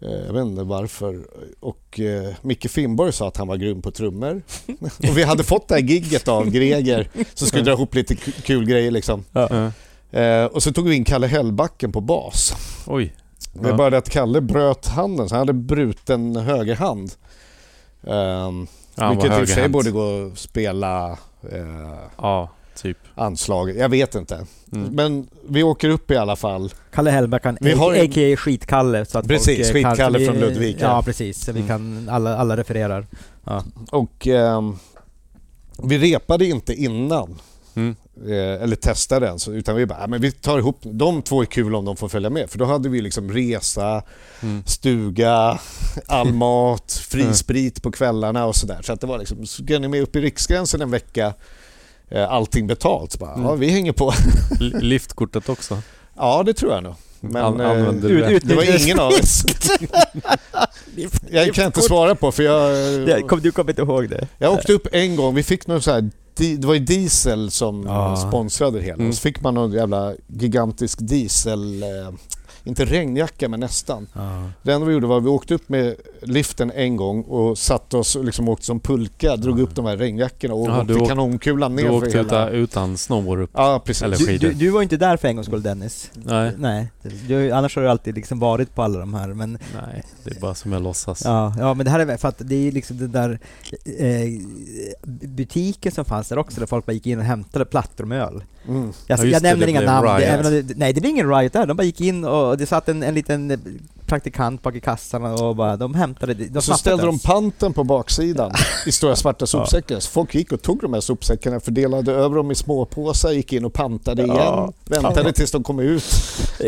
Eh, 0.00 0.10
jag 0.26 0.32
vet 0.32 0.44
inte 0.46 0.62
varför. 0.62 1.26
Och 1.60 2.00
eh, 2.00 2.34
Micke 2.42 2.70
Finnborg 2.70 3.12
sa 3.12 3.28
att 3.28 3.36
han 3.36 3.48
var 3.48 3.56
grym 3.56 3.82
på 3.82 3.90
trummor. 3.90 4.42
och 5.08 5.18
vi 5.18 5.22
hade 5.22 5.44
fått 5.44 5.68
det 5.68 5.74
här 5.74 5.82
gigget 5.82 6.28
av 6.28 6.50
Greger 6.50 7.08
som 7.34 7.46
skulle 7.48 7.62
dra 7.62 7.72
ihop 7.72 7.94
lite 7.94 8.14
ku- 8.14 8.42
kul 8.42 8.64
grejer 8.66 8.90
liksom. 8.90 9.24
Ja. 9.32 9.70
Eh, 10.18 10.44
och 10.44 10.62
så 10.62 10.72
tog 10.72 10.88
vi 10.88 10.96
in 10.96 11.04
Kalle 11.04 11.26
Hellbacken 11.26 11.92
på 11.92 12.00
bas. 12.00 12.54
Oj. 12.86 13.14
Det 13.52 13.68
är 13.68 13.74
bara 13.74 13.90
det 13.90 13.98
att 13.98 14.10
Kalle 14.10 14.40
bröt 14.40 14.86
handen, 14.86 15.28
så 15.28 15.34
han 15.34 15.40
hade 15.40 15.52
bruten 15.52 16.36
högerhand. 16.36 17.12
Um, 18.00 18.66
Ja, 18.94 19.10
vilket 19.10 19.26
i 19.30 19.34
och 19.34 19.38
för 19.38 19.46
sig 19.46 19.68
borde 19.68 19.90
gå 19.90 20.26
att 20.26 20.38
spela 20.38 21.10
eh, 21.52 21.98
Ja, 22.16 22.50
typ. 22.82 22.98
anslaget. 23.14 23.76
Jag 23.76 23.88
vet 23.88 24.14
inte. 24.14 24.46
Mm. 24.72 24.88
Men 24.94 25.28
vi 25.48 25.62
åker 25.62 25.88
upp 25.88 26.10
i 26.10 26.16
alla 26.16 26.36
fall. 26.36 26.72
Kalle 26.94 27.10
Hellbackan, 27.10 27.58
Vi 27.60 27.72
har 27.72 27.94
en- 27.94 28.10
a.k.a. 28.10 28.36
Skitkalle. 28.36 29.04
Så 29.04 29.18
att 29.18 29.28
Precis, 29.28 29.66
folk, 29.70 29.76
eh, 29.76 29.82
kan- 29.82 29.90
Skitkalle 29.92 30.18
vi- 30.18 30.26
från 30.26 30.38
Ludvika. 30.38 30.84
Ja, 30.84 31.02
precis. 31.02 31.44
Så 31.44 31.52
vi 31.52 31.60
Mm. 31.60 31.68
kan, 31.68 32.08
alla, 32.14 32.36
alla 32.36 32.56
refererar. 32.56 33.06
Och 33.90 34.26
ehm, 34.26 34.76
vi 35.82 35.98
repade 35.98 36.46
inte 36.46 36.74
innan. 36.74 37.38
Mm. 37.74 37.96
Eh, 38.26 38.62
eller 38.62 38.76
testade 38.76 39.26
ens, 39.26 39.48
utan 39.48 39.76
vi 39.76 39.86
bara, 39.86 39.98
"Ja, 40.00 40.06
men 40.06 40.20
vi 40.20 40.32
tar 40.32 40.58
ihop, 40.58 40.78
de 40.82 41.22
två 41.22 41.40
är 41.42 41.46
kul 41.46 41.74
om 41.74 41.84
de 41.84 41.96
får 41.96 42.08
följa 42.08 42.30
med. 42.30 42.50
För 42.50 42.58
då 42.58 42.64
hade 42.64 42.88
vi 42.88 43.00
liksom 43.00 43.32
resa, 43.32 44.02
Mm. 44.42 44.62
stuga, 44.66 45.58
all 46.06 46.32
mat, 46.32 46.92
fri 47.08 47.34
sprit 47.34 47.82
på 47.82 47.90
kvällarna 47.90 48.46
och 48.46 48.56
sådär. 48.56 48.78
Så 48.82 48.92
att 48.92 49.00
det 49.00 49.06
var 49.06 49.18
liksom, 49.18 49.46
ska 49.46 49.78
ni 49.78 49.88
med 49.88 50.02
upp 50.02 50.16
i 50.16 50.20
Riksgränsen 50.20 50.82
en 50.82 50.90
vecka, 50.90 51.26
eh, 51.26 51.32
allting 52.16 52.66
betalt. 52.66 53.18
Bara, 53.18 53.32
Mm. 53.34 53.46
ja, 53.46 53.54
vi 53.54 53.70
hänger 53.70 53.92
på. 53.92 54.12
Li- 54.60 54.80
Liftkortet 54.80 55.48
också. 55.48 55.78
ja, 56.16 56.42
det 56.46 56.54
tror 56.54 56.72
jag 56.72 56.82
nog. 56.82 56.94
Men 57.20 57.44
An- 57.44 57.60
eh, 57.60 57.70
använder 57.70 58.08
du 58.08 58.14
ut- 58.14 58.26
det? 58.26 58.32
ut- 58.32 58.48
det 58.48 58.54
var 58.54 58.82
ingen 58.84 58.98
av 59.00 59.08
oss. 59.12 59.42
jag 61.30 61.54
kan 61.54 61.66
inte 61.66 61.82
svara 61.82 62.14
på 62.14 62.32
för 62.32 62.42
jag... 62.42 63.28
Kom, 63.28 63.40
du 63.40 63.52
kommer 63.52 63.70
inte 63.70 63.82
ihåg 63.82 64.08
det? 64.10 64.28
Jag 64.38 64.52
åkte 64.52 64.72
upp 64.72 64.86
en 64.92 65.16
gång, 65.16 65.34
vi 65.34 65.42
fick 65.42 65.66
någon 65.66 65.82
så 65.82 65.90
här, 65.92 66.10
det 66.34 66.64
var 66.64 66.74
ju 66.74 66.80
diesel 66.80 67.50
som 67.50 67.82
Ja. 67.86 68.16
sponsrade 68.28 68.78
det 68.78 68.84
hela. 68.84 68.94
Mm. 69.02 69.12
Så 69.12 69.20
fick 69.20 69.40
man 69.40 69.54
någon 69.54 69.72
jävla 69.72 70.12
gigantisk 70.26 70.98
diesel, 71.00 71.82
eh, 71.82 71.88
inte 72.64 72.84
regnjacka 72.84 73.48
men 73.48 73.60
nästan. 73.60 74.06
Ja. 74.12 74.50
Det 74.62 74.72
enda 74.72 74.86
vi 74.86 74.92
gjorde 74.92 75.06
var 75.06 75.18
att 75.18 75.24
vi 75.24 75.28
åkte 75.28 75.54
upp 75.54 75.68
med 75.68 75.94
liften 76.22 76.70
en 76.70 76.96
gång 76.96 77.22
och 77.22 77.58
satte 77.58 77.96
oss 77.96 78.16
och 78.16 78.24
liksom 78.24 78.48
åkte 78.48 78.66
som 78.66 78.80
pulka, 78.80 79.36
drog 79.36 79.60
upp 79.60 79.74
de 79.74 79.84
här 79.86 79.96
regnjackorna 79.96 80.54
och 80.54 80.68
Ja, 80.68 80.80
åkte 80.80 80.92
du 80.94 81.00
åk- 81.00 81.08
kanonkulan 81.08 81.76
ner 81.76 81.82
Du 81.82 81.88
för 81.88 81.96
åkte 81.96 82.10
hela... 82.18 82.22
utan, 82.48 82.48
utan 82.48 82.96
snowboard 82.98 83.38
upp? 83.40 83.50
Ja, 83.54 83.82
precis. 83.84 84.02
Eller 84.02 84.16
Du, 84.16 84.26
skidor? 84.26 84.48
du, 84.48 84.54
du 84.54 84.70
var 84.70 84.82
inte 84.82 84.96
där 84.96 85.16
för 85.16 85.28
en 85.28 85.36
gångs 85.36 85.46
skull 85.46 85.62
Dennis. 85.62 86.10
Nej, 86.14 86.52
Nej, 86.58 86.90
du, 87.28 87.50
annars 87.50 87.76
har 87.76 87.82
du 87.82 87.88
alltid 87.90 88.14
liksom 88.14 88.38
varit 88.38 88.74
på 88.74 88.82
alla 88.82 88.98
de 88.98 89.14
här 89.14 89.28
men 89.28 89.52
nej, 89.52 90.02
det 90.24 90.36
är 90.36 90.40
bara 90.40 90.54
som 90.54 90.72
jag 90.72 90.82
låtsas. 90.82 91.22
Ja, 91.24 91.54
ja 91.58 91.74
men 91.74 91.84
det 91.84 91.90
här 91.90 92.00
är 92.00 92.16
för 92.16 92.28
att 92.28 92.38
det 92.38 92.54
är 92.54 92.60
ju 92.60 92.70
liksom 92.70 92.98
den 92.98 93.12
där 93.12 93.38
eh, 93.98 94.40
butiken 95.26 95.92
som 95.92 96.04
fanns 96.04 96.28
där 96.28 96.38
också 96.38 96.60
där 96.60 96.66
folk 96.66 96.86
bara 96.86 96.92
gick 96.92 97.06
in 97.06 97.18
och 97.18 97.24
hämtade 97.24 97.64
plattor 97.64 98.04
med 98.04 98.22
öl. 98.22 98.42
Mm. 98.68 98.92
Jag, 99.06 99.18
Ja, 99.18 99.24
jag 99.24 99.42
det, 99.42 99.48
nämner 99.48 99.66
det 99.66 99.70
inga 99.70 99.80
namn, 99.80 100.06
det, 100.06 100.24
även 100.26 100.46
om 100.46 100.52
det, 100.52 100.76
nej 100.76 100.92
det 100.92 101.00
blev 101.00 101.10
ingen 101.10 101.28
riot 101.36 101.52
där, 101.52 101.66
de 101.66 101.76
bara 101.76 101.82
gick 101.84 102.00
in 102.00 102.24
och 102.24 102.58
det 102.58 102.66
satt 102.66 102.88
en, 102.88 103.02
en 103.02 103.14
liten 103.14 103.60
praktikant 104.12 104.62
bak 104.62 104.74
i 104.74 104.80
kassan 104.80 105.24
och 105.24 105.56
bara, 105.56 105.76
de 105.76 105.94
hämtade, 105.94 106.34
de 106.34 106.62
så 106.62 106.74
ställde 106.74 107.06
de 107.06 107.18
panten 107.18 107.72
på 107.72 107.84
baksidan 107.84 108.52
i 108.86 108.92
stora 108.92 109.16
svarta 109.16 109.46
sopsäckar. 109.46 110.00
Så 110.00 110.10
folk 110.10 110.34
gick 110.34 110.52
och 110.52 110.62
tog 110.62 110.80
de 110.80 110.92
här 110.94 111.00
sopsäckarna, 111.00 111.60
fördelade 111.60 112.12
över 112.12 112.36
dem 112.36 112.50
i 112.50 112.54
småpåsar, 112.54 113.30
gick 113.32 113.52
in 113.52 113.64
och 113.64 113.72
pantade 113.72 114.22
igen, 114.22 114.36
Ja. 114.36 114.72
väntade 114.84 115.22
Ja. 115.28 115.32
tills 115.32 115.50
de 115.50 115.62
kom 115.62 115.78
ut. 115.80 116.02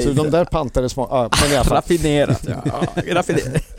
Så 0.03 0.11
de 0.13 0.31
där 0.31 0.45
pantade 0.45 0.89
små... 0.89 1.09
Ja, 1.11 1.29
men 1.43 1.53
i 1.53 1.57
alla 1.57 1.65
fall. 1.65 1.77
Raffinerat, 1.77 2.47
ja. 2.65 2.83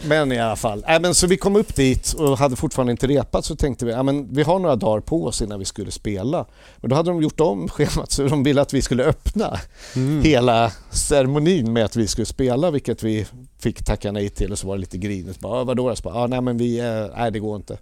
Men 0.08 0.32
i 0.32 0.40
alla 0.40 0.56
fall. 0.56 0.86
Äh, 0.88 1.00
men 1.02 1.16
så 1.16 1.28
vi 1.28 1.38
kom 1.38 1.56
upp 1.56 1.76
dit 1.76 2.14
och 2.14 2.38
hade 2.38 2.56
fortfarande 2.56 2.92
inte 2.92 3.08
repat 3.08 3.46
så 3.46 3.56
tänkte 3.56 3.86
vi 3.86 3.92
ja, 3.92 4.04
men 4.04 4.34
vi 4.34 4.44
har 4.44 4.60
några 4.60 4.76
dagar 4.76 5.02
på 5.02 5.26
oss 5.26 5.42
innan 5.42 5.60
vi 5.60 5.66
skulle 5.66 5.92
spela. 5.92 6.46
Men 6.82 6.90
då 6.90 6.96
hade 6.96 7.10
de 7.12 7.22
gjort 7.22 7.40
om 7.40 7.70
schemat 7.70 8.12
så 8.12 8.24
de 8.24 8.44
ville 8.44 8.62
att 8.62 8.74
vi 8.74 8.82
skulle 8.82 9.04
öppna 9.04 9.60
Mm. 9.96 10.22
hela 10.24 10.72
ceremonin 10.92 11.74
med 11.74 11.86
att 11.86 11.96
vi 11.96 12.08
skulle 12.08 12.26
spela 12.26 12.72
vilket 12.72 13.04
vi 13.04 13.26
fick 13.66 13.84
tacka 13.84 14.12
nej 14.12 14.30
till 14.30 14.52
och 14.52 14.60
så 14.60 14.68
var 14.68 14.76
det 14.76 14.80
lite 14.80 14.98
grinigt. 14.98 15.40
Bara, 15.40 15.62
"Ah, 15.62 15.64
vadå? 15.64 15.90
Jag 15.90 15.98
bara, 16.04 16.14
ah, 16.16 16.28
nej 16.28 16.42
men 16.42 16.58
vi, 16.58 16.80
eh, 16.80 17.06
nej 17.18 17.32
det 17.32 17.40
går 17.40 17.56
inte. 17.56 17.78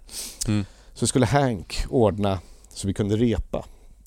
Mm. 0.48 0.64
Så 0.94 1.06
skulle 1.06 1.26
Hank 1.26 1.84
ordna 1.88 2.38
så 2.68 2.86
vi 2.86 2.94
kunde 2.94 3.16
repa. 3.16 3.64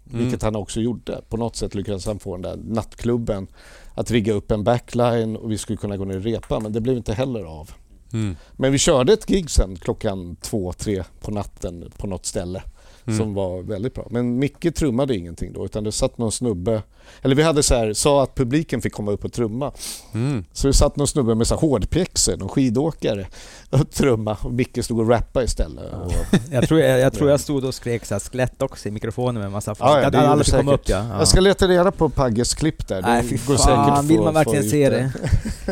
Mm. 0.10 0.24
Vilket 0.24 0.42
han 0.42 0.56
också 0.56 0.82
gjorde. 0.82 1.22
På 1.30 1.38
något 1.38 1.56
sätt 1.56 1.76
lyckades 1.76 2.06
han 2.06 2.20
få 2.20 2.38
den 2.38 2.42
där 2.42 2.74
nattklubben 2.74 3.48
att 3.96 4.12
rigga 4.12 4.34
upp 4.34 4.52
en 4.52 4.64
backline 4.64 5.36
och 5.36 5.52
vi 5.52 5.58
skulle 5.58 5.78
kunna 5.78 5.98
gå 5.98 6.06
ner 6.06 6.18
och 6.18 6.24
repa 6.24 6.60
men 6.60 6.74
det 6.74 6.82
blev 6.82 6.98
inte 6.98 7.14
heller 7.14 7.44
av. 7.44 7.72
Mm. 8.14 8.36
Men 8.54 8.72
vi 8.72 8.78
körde 8.78 9.14
ett 9.14 9.26
gig 9.26 9.50
sen 9.50 9.76
klockan 9.76 10.36
två, 10.36 10.74
tre 10.74 11.04
på 11.22 11.32
natten 11.32 11.92
på 11.98 12.08
något 12.08 12.26
ställe 12.26 12.64
Mm. 13.08 13.20
som 13.20 13.34
var 13.34 13.62
väldigt 13.62 13.93
bra. 13.93 14.08
Men 14.10 14.39
Micke 14.39 14.76
trummade 14.76 15.16
ingenting 15.16 15.53
då 15.53 15.66
utan 15.66 15.84
det 15.84 15.91
satt 15.91 16.18
någon 16.18 16.32
snubbe, 16.32 16.84
eller 17.22 17.36
vi 17.36 17.43
hade 17.43 17.64
så 17.64 17.76
här, 17.76 17.93
sa 17.93 18.24
att 18.24 18.36
publiken 18.36 18.82
fick 18.82 18.93
komma 18.93 19.12
upp 19.12 19.26
och 19.26 19.34
trumma. 19.34 19.72
Mm. 20.14 20.45
Så 20.53 20.68
det 20.68 20.74
satt 20.74 20.95
någon 20.95 21.08
snubbe 21.08 21.36
med 21.36 21.47
så 21.47 21.53
här 21.55 21.62
hårdpjäxor, 21.62 22.38
någon 22.38 22.49
skidåkare 22.49 23.28
och 23.70 23.91
trumma 23.91 24.38
och 24.41 24.53
Micke 24.53 24.84
stod 24.86 24.99
och 24.99 25.10
rappade 25.10 25.45
istället. 25.45 25.93
Och, 25.93 26.12
Jag 26.51 26.68
tror 26.68 26.80
jag, 26.80 26.99
jag 26.99 27.14
tror 27.14 27.30
jag 27.30 27.39
stod 27.39 27.66
och 27.66 27.74
skrek 27.74 28.05
så 28.05 28.14
här 28.16 28.20
skelett 28.20 28.62
också 28.62 28.88
i 28.88 28.91
mikrofonen 28.91 29.36
med 29.36 29.45
en 29.45 29.51
massa 29.51 29.76
folk. 29.76 29.91
Ja, 29.91 30.01
ja, 30.01 30.10
det 30.10 30.20
alla 30.20 30.43
säkert. 30.43 30.74
upp 30.74 30.89
ja. 30.89 31.05
ja. 31.10 31.18
Jag 31.20 31.28
ska 31.28 31.39
leta 31.39 31.68
reda 31.68 31.91
på 31.91 32.10
Pagges 32.10 32.53
klipp 32.53 32.88
där. 32.88 33.01
Nej 33.01 33.24
Det 33.24 33.30
fy 33.30 33.38
fan, 33.38 33.91
att 33.91 34.05
vill 34.05 34.20
man 34.20 34.34
verkligen 34.34 34.70
se 34.70 34.89
det? 34.89 35.12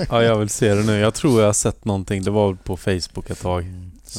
Ja, 0.09 0.23
jag 0.23 0.37
vill 0.37 0.49
se 0.49 0.73
det 0.73 0.83
nu. 0.83 0.97
Jag 0.99 1.13
tror 1.13 1.39
jag 1.39 1.47
har 1.47 1.53
sett 1.53 1.85
någonting. 1.85 2.23
Det 2.23 2.31
var 2.31 2.53
på 2.53 2.77
Facebook 2.77 3.29
ett 3.29 3.41
tag. 3.41 3.65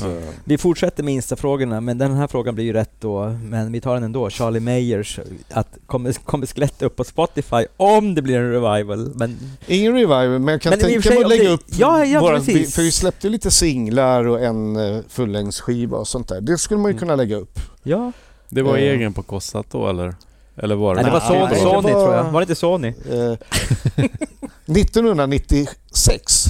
Så. 0.00 0.20
Vi 0.44 0.58
fortsätter 0.58 1.02
med 1.02 1.14
Insta-frågorna, 1.14 1.80
men 1.80 1.98
den 1.98 2.14
här 2.14 2.26
frågan 2.26 2.54
blir 2.54 2.64
ju 2.64 2.72
rätt 2.72 2.90
då, 3.00 3.24
men 3.42 3.72
vi 3.72 3.80
tar 3.80 3.94
den 3.94 4.02
ändå. 4.04 4.30
Charlie 4.30 4.60
Mayers, 4.60 5.20
att 5.50 5.78
kommer, 5.86 6.12
kommer 6.12 6.46
skelett 6.46 6.82
upp 6.82 6.96
på 6.96 7.04
Spotify 7.04 7.66
om 7.76 8.14
det 8.14 8.22
blir 8.22 8.36
en 8.38 8.50
revival? 8.52 9.12
Men 9.14 9.38
Ingen 9.66 9.92
revival, 9.92 10.28
men 10.28 10.48
jag 10.48 10.62
kan 10.62 10.70
Men 10.70 10.78
tänka 10.80 11.10
mig 11.10 11.22
att 11.22 11.28
lägga 11.28 11.42
det- 11.42 11.48
upp 11.50 11.64
Ja, 11.66 12.04
ja, 12.04 12.20
våra, 12.20 12.36
precis. 12.38 12.74
För 12.74 12.82
vi 12.82 12.90
släppte 12.92 13.28
lite 13.28 13.50
singlar 13.50 14.26
och 14.28 14.40
en 14.40 14.76
uh, 14.76 15.00
fullängdsskiva 15.08 15.96
och 15.98 16.08
sånt 16.08 16.28
där. 16.28 16.40
Det 16.40 16.58
skulle 16.58 16.80
man 16.80 16.88
ju 16.90 16.92
Mm. 16.92 17.00
kunna 17.00 17.16
lägga 17.16 17.36
upp. 17.36 17.60
ja, 17.82 18.12
Det 18.48 18.62
var 18.62 18.76
Eh. 18.76 18.82
egen 18.82 19.12
på 19.12 19.22
Kossat 19.22 19.66
då 19.70 19.88
eller? 19.88 20.14
Eller 20.56 20.74
var 20.74 20.94
det? 20.94 21.02
nej, 21.02 21.10
det 21.12 21.18
var 21.18 21.30
Nej, 21.30 21.40
Sony, 21.40 21.54
det 21.54 21.60
Sony 21.82 21.92
var- 21.92 22.04
tror 22.04 22.14
jag. 22.14 22.24
Var 22.24 22.40
det 22.40 22.44
inte 22.44 22.54
Sony? 22.54 22.88
Eh, 22.88 23.36
1996 24.66 26.44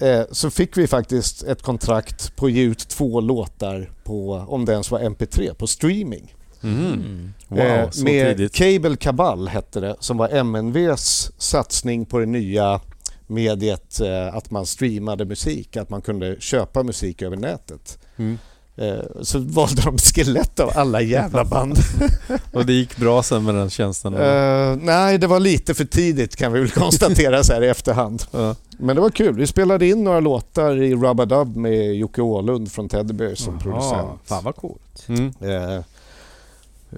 eh, 0.00 0.22
så 0.30 0.50
fick 0.50 0.76
vi 0.76 0.86
faktiskt 0.86 1.42
ett 1.42 1.62
kontrakt 1.62 2.36
på 2.36 2.46
att 2.46 2.52
ge 2.52 2.62
ut 2.62 2.88
två 2.88 3.20
låtar 3.20 3.90
på, 4.04 4.44
om 4.48 4.64
det 4.64 4.72
ens 4.72 4.90
var 4.90 5.00
MP3, 5.00 5.54
på 5.54 5.66
streaming. 5.66 6.34
Mm. 6.62 7.32
Wow, 7.48 7.58
Eh, 7.58 7.90
så 7.90 8.04
med 8.04 8.36
tidigt. 8.36 8.54
Cable 8.54 8.96
Cabal 8.96 9.48
hette 9.48 9.80
det, 9.80 9.96
som 10.00 10.16
var 10.16 10.28
MNVs 10.28 11.32
satsning 11.38 12.06
på 12.06 12.18
det 12.18 12.26
nya 12.26 12.80
mediet 13.26 14.00
eh, 14.00 14.34
att 14.34 14.50
man 14.50 14.66
streamade 14.66 15.24
musik, 15.24 15.76
att 15.76 15.90
man 15.90 16.02
kunde 16.02 16.36
köpa 16.40 16.82
musik 16.82 17.22
över 17.22 17.36
nätet. 17.36 17.98
Mm. 18.16 18.38
Eh, 18.80 19.22
så 19.22 19.38
valde 19.38 19.82
de 19.82 19.98
Skelett 19.98 20.60
av 20.60 20.70
alla 20.74 21.00
jävla 21.00 21.44
band. 21.44 21.78
Och 22.52 22.66
det 22.66 22.72
gick 22.72 22.96
bra 22.96 23.22
sen 23.22 23.44
med 23.44 23.54
den 23.54 23.70
tjänsten? 23.70 24.14
Eh, 24.14 24.76
nej, 24.82 25.18
det 25.18 25.26
var 25.26 25.40
lite 25.40 25.74
för 25.74 25.84
tidigt 25.84 26.36
kan 26.36 26.52
vi 26.52 26.60
väl 26.60 26.70
konstatera 26.74 27.44
så 27.44 27.52
här 27.52 27.62
i 27.62 27.68
efterhand. 27.68 28.22
Ja. 28.30 28.54
Men 28.78 28.96
det 28.96 29.02
var 29.02 29.10
kul. 29.10 29.34
Vi 29.34 29.46
spelade 29.46 29.86
in 29.86 30.04
några 30.04 30.20
låtar 30.20 30.82
i 30.82 30.94
Rubba 30.94 31.24
Dub 31.24 31.56
med 31.56 31.94
Jocke 31.94 32.22
Åhlund 32.22 32.72
från 32.72 32.88
Teddy 32.88 33.12
Bear 33.14 33.34
som 33.34 33.58
producent. 33.58 34.20
Fan 34.24 34.44
vad 34.44 34.56
coolt. 34.56 35.04
Mm. 35.08 35.32
Eh, 35.40 35.82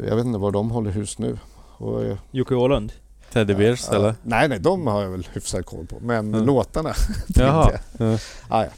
jag 0.08 0.16
vet 0.16 0.24
inte 0.24 0.38
var 0.38 0.50
de 0.50 0.70
håller 0.70 0.90
hus 0.90 1.18
nu. 1.18 1.38
Och, 1.76 2.00
Jocke 2.30 2.54
Åhlund. 2.54 2.92
Teddy 3.32 3.54
Bears 3.54 3.88
eller? 3.88 4.14
Nej, 4.22 4.48
nej, 4.48 4.58
de 4.58 4.86
har 4.86 5.02
jag 5.02 5.10
väl 5.10 5.28
hyfsad 5.32 5.66
koll 5.66 5.86
på. 5.86 5.96
Men 6.00 6.32
låtarna 6.32 6.94
Jaha. 7.26 7.70
inte. 7.72 8.04
Ja. 8.04 8.18
Ah, 8.48 8.62
ja. 8.64 8.70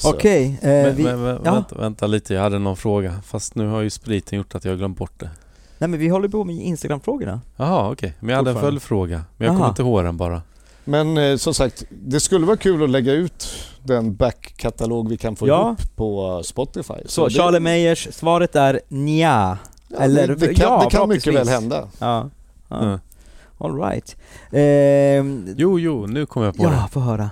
Så. 0.00 0.10
Okej, 0.10 0.58
eh, 0.62 0.68
Men, 0.68 0.96
vi, 0.96 1.02
ja. 1.04 1.16
vänta, 1.16 1.74
vänta 1.78 2.06
lite, 2.06 2.34
jag 2.34 2.42
hade 2.42 2.58
någon 2.58 2.76
fråga. 2.76 3.14
Fast 3.26 3.54
nu 3.54 3.66
har 3.68 3.80
ju 3.80 3.90
spriten 3.90 4.38
gjort 4.38 4.54
att 4.54 4.64
jag 4.64 4.78
glömt 4.78 4.98
bort 4.98 5.20
det. 5.20 5.30
nej 5.78 5.88
men 5.90 6.00
vi 6.00 6.08
håller 6.08 6.28
på 6.28 6.44
med 6.44 6.56
Instagram-frågorna. 6.56 7.40
Jaha, 7.56 7.90
okej. 7.90 8.14
Men 8.20 8.28
jag 8.28 8.36
hade 8.36 8.50
en 8.50 8.60
följdfråga. 8.60 9.24
Men 9.36 9.46
jag 9.46 9.56
kommer 9.56 9.68
inte 9.68 9.82
ihåg 9.82 10.04
den 10.04 10.16
bara. 10.16 10.42
Men 10.84 11.18
eh, 11.18 11.36
som 11.36 11.54
sagt, 11.54 11.84
det 11.90 12.20
skulle 12.20 12.46
vara 12.46 12.56
kul 12.56 12.82
att 12.84 12.90
lägga 12.90 13.12
ut 13.12 13.48
den 13.82 14.14
backkatalog 14.16 15.08
vi 15.08 15.16
kan 15.16 15.36
få 15.36 15.48
Ja. 15.48 15.60
ihop 15.66 15.96
på 15.96 16.42
Spotify. 16.44 16.94
Så 17.06 17.28
det, 17.28 17.34
Charlie 17.34 17.60
Mayers, 17.60 18.08
svaret 18.12 18.56
är 18.56 18.80
nja. 18.88 19.58
ja, 19.88 19.96
eller- 19.98 20.28
det, 20.28 20.34
det 20.34 20.54
kan, 20.54 20.68
ja, 20.72 20.84
det 20.84 20.96
kan 20.96 21.08
mycket 21.08 21.34
väl 21.34 21.48
hända. 21.48 21.88
Ja. 21.98 22.30
ja. 22.68 22.90
Ja. 22.90 22.98
All 23.58 23.80
right. 23.82 24.16
Ehm, 24.52 25.54
Jo, 25.56 25.78
jo, 25.78 26.06
nu 26.06 26.26
kommer 26.26 26.46
jag 26.46 26.56
på 26.56 26.62
det. 26.62 26.68
ja, 26.74 26.88
få 26.92 27.00
höra. 27.00 27.30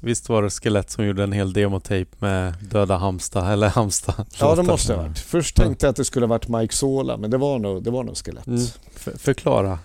Visst 0.00 0.28
var 0.28 0.42
det 0.42 0.50
Skelett 0.50 0.90
som 0.90 1.04
gjorde 1.06 1.22
en 1.22 1.32
hel 1.32 1.52
demotape 1.52 2.06
med 2.18 2.54
döda 2.60 2.96
Hamsta, 2.96 3.52
eller 3.52 3.68
Hamsta 3.68 4.14
Ja, 4.40 4.54
det 4.54 4.62
måste 4.62 4.92
det 4.92 4.96
ha 4.96 5.02
varit. 5.06 5.18
Först 5.18 5.56
tänkte 5.56 5.86
jag 5.86 5.90
att 5.90 5.96
det 5.96 6.04
skulle 6.04 6.26
ha 6.26 6.28
varit 6.28 6.48
Mike 6.48 6.74
Sola, 6.74 7.16
men 7.16 7.30
det 7.30 7.36
var 7.38 7.58
nog, 7.58 7.82
det 7.82 7.90
var 7.90 8.04
nog 8.04 8.16
Skelett. 8.16 8.46
Mm. 8.46 8.60
För, 8.96 9.18
förklara. 9.18 9.78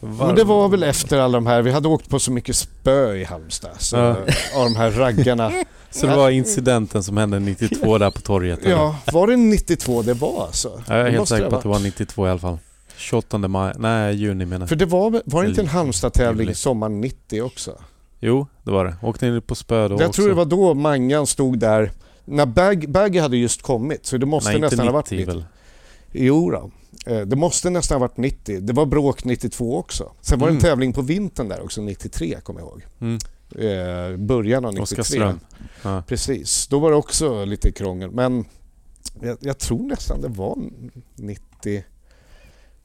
Var- 0.00 0.26
Men 0.26 0.36
det 0.36 0.44
var 0.44 0.68
väl 0.68 0.82
efter 0.82 1.18
alla 1.18 1.36
de 1.38 1.46
här, 1.46 1.62
vi 1.62 1.70
hade 1.70 1.88
åkt 1.88 2.08
på 2.08 2.18
så 2.18 2.32
mycket 2.32 2.56
spö 2.56 3.14
i 3.14 3.24
Halmstad, 3.24 3.70
så, 3.78 3.96
Ja. 3.96 4.10
av 4.56 4.64
de 4.64 4.76
här 4.76 4.90
raggarna. 4.90 5.52
Så 5.90 6.06
det 6.06 6.16
var 6.16 6.30
incidenten 6.30 7.02
som 7.02 7.16
hände 7.16 7.38
92 7.40 7.98
där 7.98 8.10
på 8.10 8.20
torget? 8.20 8.58
eller? 8.58 8.70
Ja, 8.70 8.96
var 9.12 9.26
det 9.26 9.36
92 9.36 10.02
det 10.02 10.14
var 10.14 10.42
alltså? 10.46 10.82
Ja, 10.88 10.96
jag 10.98 11.06
är 11.06 11.10
helt 11.10 11.28
säker 11.28 11.50
på 11.50 11.56
att 11.56 11.62
det 11.62 11.68
var 11.68 11.78
92 11.78 12.26
i 12.26 12.30
alla 12.30 12.38
fall. 12.40 12.58
28 12.96 13.38
maj, 13.38 13.72
nej 13.78 14.14
juni 14.16 14.46
menar 14.46 14.62
jag. 14.62 14.68
För 14.68 14.76
det 14.76 14.86
var, 14.86 15.22
var 15.24 15.42
det 15.42 15.48
inte 15.48 15.60
en. 15.60 15.66
Halmstad-tävling 15.68 16.54
sommaren 16.54 17.00
90 17.00 17.42
också? 17.42 17.70
Jo, 18.20 18.46
det 18.64 18.70
var 18.70 18.84
det. 18.84 18.96
Åkte 19.02 19.30
ni 19.30 19.40
på 19.40 19.54
spö 19.54 19.88
då 19.88 19.94
jag 19.94 20.08
också? 20.08 20.12
tror 20.12 20.28
det 20.28 20.34
var 20.34 20.44
då 20.44 20.74
Mangan 20.74 21.26
stod 21.26 21.58
där, 21.58 21.92
när 22.24 22.46
Bag, 22.46 22.84
Baggy 22.88 23.18
hade 23.18 23.36
just 23.36 23.62
kommit, 23.62 24.06
så 24.06 24.16
det 24.18 24.26
måste 24.26 24.50
Nej, 24.50 24.60
nästan 24.60 24.76
90 24.78 24.86
ha 24.88 24.92
varit 24.92 25.10
90. 25.10 25.26
väl? 25.26 25.44
Jo 26.12 26.50
då. 26.50 26.70
Eh, 27.12 27.20
Det 27.20 27.36
måste 27.36 27.70
nästan 27.70 27.94
ha 27.94 28.08
varit 28.08 28.16
90. 28.16 28.60
Det 28.60 28.72
var 28.72 28.86
bråk 28.86 29.24
92 29.24 29.78
också. 29.78 30.12
Sen 30.20 30.38
var 30.38 30.46
det 30.46 30.50
en 30.52 30.56
Mm. 30.56 30.62
tävling 30.62 30.92
på 30.92 31.02
vintern 31.02 31.48
där 31.48 31.62
också, 31.64 31.80
93 31.82 32.36
kommer 32.42 32.60
jag 32.60 32.68
ihåg. 32.68 32.84
Mm. 33.00 33.18
Eh, 34.12 34.16
början 34.16 34.64
av 34.64 34.74
93. 34.74 34.82
Oskarström. 34.82 35.40
Ja. 35.82 36.02
Precis. 36.08 36.66
Då 36.66 36.78
var 36.78 36.90
det 36.90 36.96
också 36.96 37.44
lite 37.44 37.72
krångel. 37.72 38.10
Men 38.10 38.44
jag, 39.22 39.36
jag 39.40 39.58
tror 39.58 39.82
nästan 39.88 40.20
det 40.20 40.28
var 40.28 40.58
90... 41.14 41.84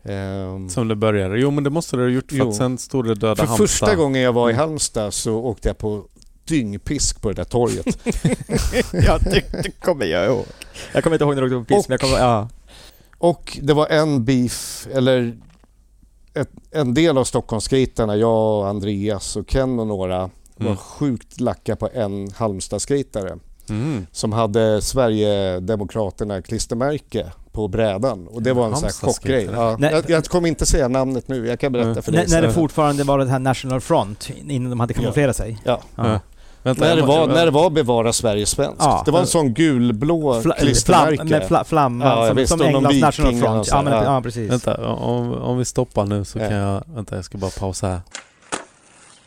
ehm, 0.03 0.69
Som 0.69 0.87
det 0.87 0.95
började. 0.95 1.39
Jo 1.39 1.51
men 1.51 1.63
det 1.63 1.69
måste 1.69 1.95
det 1.97 2.01
ha 2.03 2.09
gjort 2.09 2.29
för 2.31 2.37
Jo. 2.37 2.49
att 2.49 2.55
sen 2.55 2.77
stod 2.77 3.05
det 3.07 3.15
Döda 3.15 3.35
för 3.35 3.43
Halmstad. 3.45 3.69
första 3.69 3.95
gången 3.95 4.21
jag 4.21 4.33
var 4.33 4.49
i 4.49 4.53
Mm. 4.53 4.59
Halmstad 4.59 5.13
så 5.13 5.33
åkte 5.35 5.69
jag 5.69 5.77
på 5.77 6.03
dyngpisk 6.45 7.21
på 7.21 7.29
det 7.29 7.35
där 7.35 7.43
torget. 7.43 7.85
ja, 8.93 9.17
det, 9.17 9.63
det 9.63 9.71
kommer 9.79 10.05
jag 10.05 10.25
ihåg. 10.25 10.45
Jag 10.93 11.03
kommer 11.03 11.15
inte 11.15 11.23
ihåg 11.23 11.35
när 11.35 11.41
du 11.41 11.55
åkte 11.55 11.73
på 11.73 11.75
piss, 11.75 11.85
Och- 11.85 11.89
men 11.89 11.93
jag 11.93 12.01
kommer... 12.01 12.19
Ja. 12.19 12.49
Och 13.17 13.57
det 13.61 13.73
var 13.73 13.87
en 13.87 14.25
beef, 14.25 14.87
eller 14.93 15.37
ett, 16.33 16.49
en 16.71 16.93
del 16.93 17.17
av 17.17 17.23
Stockholmsskejtarna, 17.23 18.15
jag 18.15 18.59
och 18.59 18.67
Andreas 18.67 19.35
och 19.35 19.47
Ken 19.49 19.79
och 19.79 19.87
några 19.87 20.19
var 20.55 20.65
Mm. 20.67 20.77
sjukt 20.77 21.39
lacka 21.39 21.75
på 21.75 21.89
en 21.93 22.27
Halmstad-skejtare 22.31 23.39
Mm. 23.69 24.05
som 24.11 24.31
hade 24.33 24.81
Sverigedemokraterna 24.81 26.41
klistermärke 26.41 27.31
på 27.51 27.67
brädan 27.67 28.27
och 28.27 28.41
det 28.43 28.53
var 28.53 28.65
en 28.65 28.75
sån 28.75 28.83
här 28.83 28.91
Halmstad-skejtare. 29.01 29.11
chockgrej. 29.13 29.89
Ja, 29.89 29.91
jag, 29.91 30.09
jag 30.09 30.25
kommer 30.25 30.47
inte 30.47 30.65
säga 30.65 30.87
namnet 30.87 31.27
nu, 31.27 31.47
jag 31.47 31.59
kan 31.59 31.71
berätta 31.71 31.89
Mm. 31.89 32.03
för 32.03 32.11
När, 32.11 32.19
dig 32.19 32.27
när 32.29 32.41
det 32.41 32.53
fortfarande 32.53 33.03
var 33.03 33.19
det 33.19 33.29
här 33.29 33.39
National 33.39 33.81
Front, 33.81 34.29
innan 34.47 34.69
de 34.69 34.79
hade 34.79 34.93
kamouflerat 34.93 35.35
sig. 35.35 35.57
Ja. 35.63 35.79
Ja. 35.95 36.19
Vänta, 36.63 36.85
När 36.85 36.95
det, 36.95 37.01
var, 37.01 37.27
när 37.27 37.45
det 37.45 37.51
var 37.51 37.69
Bevara 37.69 38.13
Sverige 38.13 38.45
svenskt. 38.45 38.75
Ja. 38.79 39.01
Det 39.05 39.11
var 39.11 39.19
en 39.19 39.27
sån 39.27 39.53
gulblå 39.53 40.33
Fla, 40.33 40.41
flam, 40.41 40.65
klistermärke. 40.65 41.23
med 41.23 41.47
fla, 41.47 41.63
flamman 41.63 42.07
Ja, 42.07 42.27
som, 42.27 42.35
visst, 42.37 42.49
som 42.51 42.61
Englands 42.61 43.01
National 43.01 43.35
Front. 43.35 43.67
Ja, 43.71 43.81
men, 43.81 44.23
precis. 44.23 44.51
Vänta, 44.51 44.87
om, 44.93 45.33
om 45.33 45.57
vi 45.57 45.65
stoppar 45.65 46.05
nu 46.05 46.25
så 46.25 46.39
Ja. 46.39 46.47
kan 46.49 46.57
jag... 46.57 46.83
Vänta, 46.95 47.15
jag 47.15 47.25
ska 47.25 47.37
bara 47.37 47.51
pausa 47.59 47.87
här. 47.87 47.99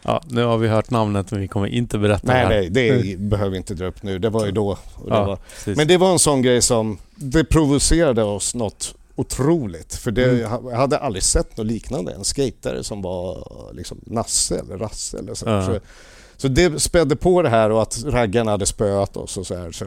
Ja, 0.04 0.22
nu 0.28 0.44
har 0.44 0.58
vi 0.58 0.68
hört 0.68 0.90
namnet 0.90 1.30
men 1.30 1.40
vi 1.40 1.48
kommer 1.48 1.66
inte 1.66 1.98
berätta 1.98 2.26
det 2.26 2.32
Nej, 2.32 2.42
här. 2.42 2.50
nej, 2.50 2.70
det 2.70 3.18
behöver 3.18 3.50
vi 3.50 3.56
inte 3.56 3.74
dra 3.74 3.86
upp 3.86 4.02
nu. 4.02 4.18
Det 4.18 4.30
var 4.30 4.46
ju 4.46 4.52
då. 4.52 4.68
Och 4.94 5.10
det 5.10 5.14
Ja, 5.16 5.24
var. 5.26 5.38
Men 5.76 5.88
det 5.88 5.96
var 5.96 6.12
en 6.12 6.18
sån 6.18 6.42
grej 6.42 6.62
som, 6.62 6.98
det 7.16 7.44
provocerade 7.44 8.22
oss 8.22 8.54
något 8.54 8.94
otroligt. 9.16 9.94
För 9.94 10.10
det, 10.10 10.24
Mm. 10.24 10.40
jag 10.70 10.76
hade 10.76 10.98
aldrig 10.98 11.22
sett 11.22 11.56
något 11.56 11.66
liknande. 11.66 12.12
En 12.12 12.24
skatare 12.24 12.84
som 12.84 13.02
var 13.02 13.48
liksom 13.72 13.98
Nasse 14.06 14.58
eller 14.58 14.78
Rasse 14.78 15.18
eller 15.18 15.34
så. 15.34 15.48
Ja. 15.48 15.66
så. 15.66 15.78
Så 16.36 16.48
det 16.48 16.82
spädde 16.82 17.16
på 17.16 17.42
det 17.42 17.48
här 17.48 17.70
och 17.70 17.82
att 17.82 18.04
raggarna 18.06 18.50
hade 18.50 18.66
spöat 18.66 19.16
oss 19.16 19.36
och 19.36 19.46
så 19.46 19.54
här. 19.56 19.72
Så, 19.72 19.84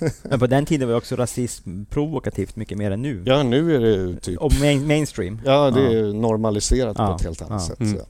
Ja. 0.00 0.08
Men 0.22 0.38
på 0.38 0.46
den 0.46 0.66
tiden 0.66 0.88
var 0.88 0.96
också 0.96 1.16
rasism 1.16 1.84
provokativt 1.90 2.56
mycket 2.56 2.78
mer 2.78 2.90
än 2.90 3.02
nu. 3.02 3.22
ja, 3.26 3.42
nu 3.42 3.74
är 3.76 3.80
det 3.80 4.20
typ... 4.20 4.38
Och 4.38 4.52
main, 4.60 4.86
mainstream. 4.86 5.40
Ja, 5.44 5.70
det 5.70 5.80
Ja. 5.82 5.90
är 6.08 6.12
normaliserat 6.12 6.96
på 6.96 7.14
ett 7.18 7.22
helt 7.24 7.42
annat 7.42 7.62
ja. 7.62 7.68
sätt. 7.68 7.80
Mm. 7.80 8.00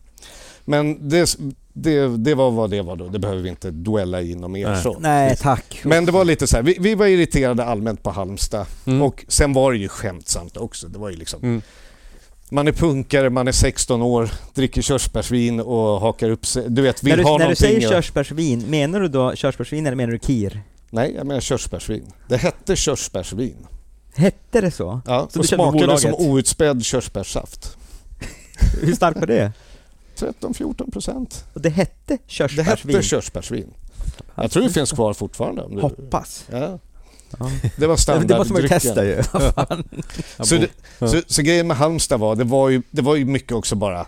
Men 0.64 1.08
det, 1.08 1.36
det, 1.72 2.16
det 2.16 2.34
var 2.34 2.50
vad 2.50 2.70
det 2.70 2.82
var 2.82 2.96
då. 2.96 3.08
Det 3.08 3.18
behöver 3.18 3.42
vi 3.42 3.48
inte 3.48 3.70
duella 3.70 4.20
i 4.22 4.34
något 4.34 4.50
mer. 4.50 4.68
Nej. 4.68 4.82
Så. 4.82 4.98
Nej, 4.98 5.36
tack. 5.36 5.80
Men 5.84 6.04
det 6.06 6.12
var 6.12 6.24
lite 6.24 6.46
så 6.46 6.56
här, 6.56 6.62
vi, 6.62 6.76
vi 6.80 6.94
var 6.94 7.06
irriterade 7.06 7.64
allmänt 7.64 8.02
på 8.02 8.10
Halmstad. 8.10 8.66
Mm. 8.86 9.02
Och 9.02 9.24
sen 9.28 9.52
var 9.52 9.72
det 9.72 9.78
ju 9.78 9.88
skämtsamt 9.88 10.56
också. 10.56 10.88
Det 10.88 10.98
var 10.98 11.10
ju 11.10 11.16
liksom, 11.16 11.42
Mm. 11.42 11.62
man 12.50 12.68
är 12.68 12.72
punkare, 12.72 13.30
man 13.30 13.48
är 13.48 13.52
16 13.52 14.02
år, 14.02 14.30
dricker 14.54 14.82
körsbärsvin 14.82 15.60
och 15.60 16.00
hakar 16.00 16.30
upp 16.30 16.46
sig. 16.46 16.64
Du 16.68 16.82
vet, 16.82 17.02
vill 17.02 17.10
när 17.10 17.16
du, 17.16 17.22
ha 17.22 17.30
när 17.32 17.38
du 17.38 17.42
någonting. 17.44 17.66
säger 17.66 17.86
och- 17.86 17.92
körsbärsvin, 17.92 18.64
menar 18.68 19.00
du 19.00 19.08
då 19.08 19.34
körsbärsvin 19.34 19.86
eller 19.86 19.96
menar 19.96 20.12
du 20.12 20.18
kir? 20.18 20.62
Nej, 20.90 21.14
jag 21.16 21.26
menar 21.26 21.40
körsbärsvin. 21.40 22.04
Det 22.28 22.36
hette 22.36 22.76
körsbärsvin. 22.76 23.66
Hette 24.14 24.60
det 24.60 24.70
så? 24.70 25.00
Ja, 25.06 25.28
Så 25.32 25.38
och 25.38 25.42
du 25.44 25.48
smakade 25.48 25.98
som 25.98 26.14
outspädd 26.14 26.84
körsbärssaft. 26.84 27.76
Hur 28.82 28.92
starkt 28.94 29.18
var 29.20 29.26
det? 29.26 29.52
13-14 30.18 30.90
procent. 30.92 31.44
Och 31.52 31.60
det 31.60 31.68
hette 31.70 31.94
Det 32.06 32.18
körsbärsvin? 32.26 32.94
hette 32.94 33.02
körsbärsvin. 33.08 33.74
Jag 34.34 34.50
tror 34.50 34.62
det 34.62 34.70
finns 34.70 34.92
kvar 34.92 35.12
fortfarande. 35.14 35.66
Du... 35.70 35.80
Hoppas. 35.80 36.44
Ja, 36.50 36.78
Ja. 37.38 37.50
det 37.76 37.86
var 37.86 38.18
men 38.18 38.26
det 38.26 38.38
måste 38.38 38.52
man 38.52 38.62
ju 38.62 38.68
standarddrycken. 38.80 39.84
Så, 40.40 40.54
det, 40.56 40.68
så, 41.10 41.22
så 41.26 41.42
grejen 41.42 41.66
med 41.66 41.76
Halmstad 41.76 42.20
var, 42.20 42.36
det 42.36 42.44
var 42.44 42.68
ju, 42.68 42.82
det 42.90 43.02
var 43.02 43.16
ju 43.16 43.24
mycket 43.24 43.52
också 43.52 43.74
bara, 43.76 44.00
äh, 44.00 44.06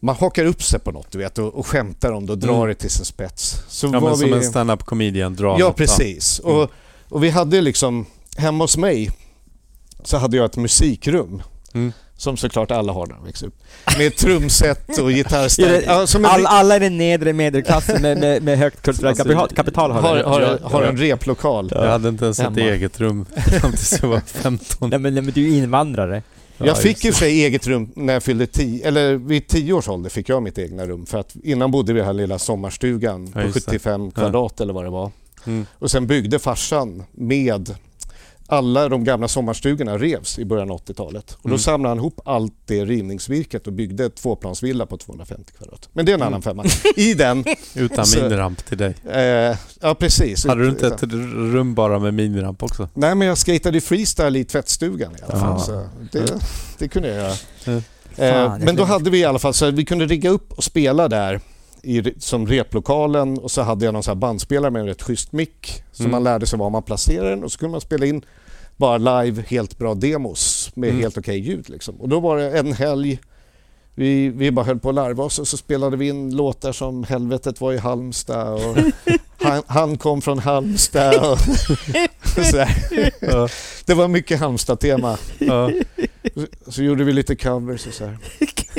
man 0.00 0.14
hakar 0.16 0.44
upp 0.44 0.62
sig 0.62 0.80
på 0.80 0.92
något 0.92 1.10
du 1.10 1.18
vet 1.18 1.38
och, 1.38 1.54
och 1.54 1.66
skämtar 1.66 2.12
om 2.12 2.26
det 2.26 2.32
och 2.32 2.38
drar 2.38 2.54
Mm. 2.54 2.68
det 2.68 2.74
till 2.74 2.90
sin 2.90 3.04
spets. 3.04 3.62
Så 3.68 3.86
Ja 3.86 4.00
var 4.00 4.08
men 4.08 4.18
som 4.18 4.28
vi, 4.28 4.34
en 4.36 4.42
stand-up 4.42 4.82
comedian 4.84 5.36
drar 5.36 5.58
Ja 5.58 5.66
det. 5.68 5.72
precis. 5.74 6.40
Mm. 6.44 6.56
Och, 6.56 6.70
och 7.08 7.24
vi 7.24 7.30
hade 7.30 7.60
liksom, 7.60 8.06
hemma 8.36 8.64
hos 8.64 8.76
mig 8.76 9.10
så 10.04 10.16
hade 10.16 10.36
jag 10.36 10.44
ett 10.46 10.56
musikrum. 10.56 11.42
Mm. 11.74 11.92
Som 12.24 12.36
såklart 12.36 12.70
alla 12.70 12.92
har 12.92 13.06
när 13.06 13.14
de 13.14 13.24
växer 13.24 13.46
upp. 13.46 13.54
Med 13.98 14.16
trumset 14.16 14.98
och 14.98 15.12
Ja, 15.58 16.06
en, 16.16 16.24
All, 16.24 16.46
alla 16.46 16.76
i 16.76 16.78
den 16.78 16.98
nedre 16.98 17.32
medelklassen 17.32 18.02
med, 18.02 18.18
med, 18.18 18.42
med 18.42 18.58
högt 18.58 18.82
kulturellt 18.82 19.20
Alltså, 19.20 19.34
kapital, 19.34 19.56
kapital 19.56 19.90
har, 19.90 20.02
har, 20.02 20.22
har, 20.22 20.58
har 20.70 20.82
en 20.82 20.96
replokal. 20.96 21.68
Jag 21.72 21.90
hade 21.90 22.08
inte 22.08 22.24
ens 22.24 22.38
ett 22.38 22.44
Hemma. 22.44 22.60
eget 22.60 23.00
rum 23.00 23.24
fram 23.60 23.70
tills 23.70 23.98
jag 24.02 24.08
var 24.08 24.20
15. 24.20 24.90
Nej 24.90 24.98
men, 24.98 25.14
nej, 25.14 25.22
men 25.22 25.32
du 25.34 25.40
är 25.46 25.48
ju 25.50 25.56
invandrare. 25.56 26.22
Ja, 26.56 26.66
jag 26.66 26.78
fick 26.78 27.04
ju 27.04 27.12
sig 27.12 27.44
eget 27.44 27.66
rum 27.66 27.92
när 27.96 28.12
jag 28.12 28.22
fyllde 28.22 28.46
tio, 28.46 28.88
eller 28.88 29.14
vid 29.14 29.46
tio 29.48 29.72
års 29.72 29.88
ålder 29.88 30.10
fick 30.10 30.28
jag 30.28 30.42
mitt 30.42 30.58
egna 30.58 30.86
rum. 30.86 31.06
För 31.06 31.18
att 31.18 31.36
innan 31.42 31.70
bodde 31.70 31.92
vi 31.92 31.98
i 31.98 32.00
den 32.00 32.06
här 32.06 32.12
lilla 32.14 32.38
sommarstugan 32.38 33.26
Ja, 33.34 33.40
på 33.40 33.46
just 33.46 33.54
det. 33.54 33.60
75 33.72 34.10
kvadrat 34.10 34.60
eller 34.60 34.72
vad 34.72 34.84
det 34.84 34.90
var. 34.90 35.10
Mm. 35.46 35.66
Och 35.78 35.90
sen 35.90 36.06
byggde 36.06 36.38
farsan 36.38 37.02
med 37.12 37.74
alla 38.46 38.88
de 38.88 39.04
gamla 39.04 39.28
sommarstugorna 39.28 39.98
revs 39.98 40.38
i 40.38 40.44
början 40.44 40.70
av 40.70 40.76
80-talet. 40.76 41.30
Och 41.32 41.38
då 41.42 41.48
Mm. 41.48 41.58
samlade 41.58 41.90
han 41.90 41.98
ihop 41.98 42.20
allt 42.24 42.52
det 42.66 42.84
rivningsvirket 42.84 43.66
och 43.66 43.72
byggde 43.72 44.04
ett 44.04 44.16
tvåplansvilla 44.16 44.86
på 44.86 44.96
250 44.96 45.52
kvadrat. 45.58 45.88
Men 45.92 46.06
det 46.06 46.12
är 46.12 46.14
en 46.14 46.22
annan 46.22 46.42
femma. 46.42 46.64
I 46.96 47.14
den, 47.14 47.44
Utan 47.74 48.06
Så- 48.06 48.22
miniramp 48.22 48.64
till 48.64 48.78
dig. 48.78 48.94
eh, 49.10 49.56
ja 49.80 49.94
precis. 49.98 50.46
Hade 50.46 50.62
du 50.62 50.68
inte 50.68 50.86
ett 50.86 51.02
rum 51.52 51.74
bara 51.74 51.98
med 51.98 52.14
miniramp 52.14 52.62
också? 52.62 52.88
Nej 52.94 53.14
men 53.14 53.28
jag 53.28 53.38
skatade 53.38 53.76
ju 53.76 53.80
freestyle 53.80 54.36
i 54.36 54.44
tvättstugan 54.44 55.12
i 55.12 55.22
alla 55.28 55.40
fall. 55.40 55.60
Så 55.60 55.86
det, 56.12 56.32
det 56.78 56.88
kunde 56.88 57.08
jag 57.08 57.16
göra. 57.16 57.32
Mm. 57.66 57.82
Eh, 58.16 58.32
Fan, 58.32 58.60
men 58.60 58.76
då 58.76 58.84
hade 58.84 59.10
vi 59.10 59.18
i 59.18 59.24
alla 59.24 59.38
fall 59.38 59.54
så 59.54 59.64
att 59.66 59.74
vi 59.74 59.84
kunde 59.84 60.06
rigga 60.06 60.30
upp 60.30 60.52
och 60.52 60.64
spela 60.64 61.08
där 61.08 61.40
i, 61.84 62.14
som 62.18 62.46
replokalen 62.46 63.38
och 63.38 63.50
så 63.50 63.62
hade 63.62 63.84
jag 63.84 63.94
någon 63.94 64.02
så 64.02 64.14
bandspelare 64.14 64.70
med 64.70 64.80
en 64.80 64.86
rätt 64.86 65.02
schysst 65.02 65.32
mick 65.32 65.82
så 65.92 66.02
Mm. 66.02 66.10
man 66.10 66.24
lärde 66.24 66.46
sig 66.46 66.58
var 66.58 66.70
man 66.70 66.82
placerade 66.82 67.30
den 67.30 67.44
och 67.44 67.52
så 67.52 67.58
kunde 67.58 67.70
man 67.72 67.80
spela 67.80 68.06
in 68.06 68.24
bara 68.76 68.98
live 69.22 69.44
helt 69.48 69.78
bra 69.78 69.94
demos 69.94 70.70
med 70.74 70.88
Mm. 70.90 71.00
helt 71.02 71.18
okej 71.18 71.38
ljud 71.38 71.70
liksom. 71.70 72.00
Och 72.00 72.08
då 72.08 72.20
var 72.20 72.36
det 72.36 72.58
en 72.58 72.72
helg 72.72 73.18
vi, 73.94 74.28
vi 74.28 74.50
bara 74.50 74.64
höll 74.66 74.78
på 74.78 74.88
att 74.88 74.94
larva 74.94 75.24
oss 75.24 75.38
och 75.38 75.48
så 75.48 75.56
spelade 75.56 75.96
vi 75.96 76.08
in 76.08 76.36
låtar 76.36 76.72
som 76.72 77.04
Helvetet 77.04 77.60
var 77.60 77.72
i 77.72 77.78
Halmstad 77.78 78.54
och 78.54 78.76
han, 79.46 79.62
han 79.66 79.98
kom 79.98 80.22
från 80.22 80.38
Halmstad 80.38 81.14
och, 81.14 81.32
och 81.32 81.38
så 82.46 82.56
där. 82.56 83.12
Ja. 83.20 83.48
Det 83.84 83.94
var 83.94 84.08
mycket 84.08 84.40
Halmstad-tema. 84.40 85.18
Ja. 85.38 85.70
Så, 86.34 86.46
så 86.72 86.82
gjorde 86.82 87.04
vi 87.04 87.12
lite 87.12 87.36
covers 87.36 87.86
och 87.86 87.94
så 87.94 88.04
här. 88.04 88.18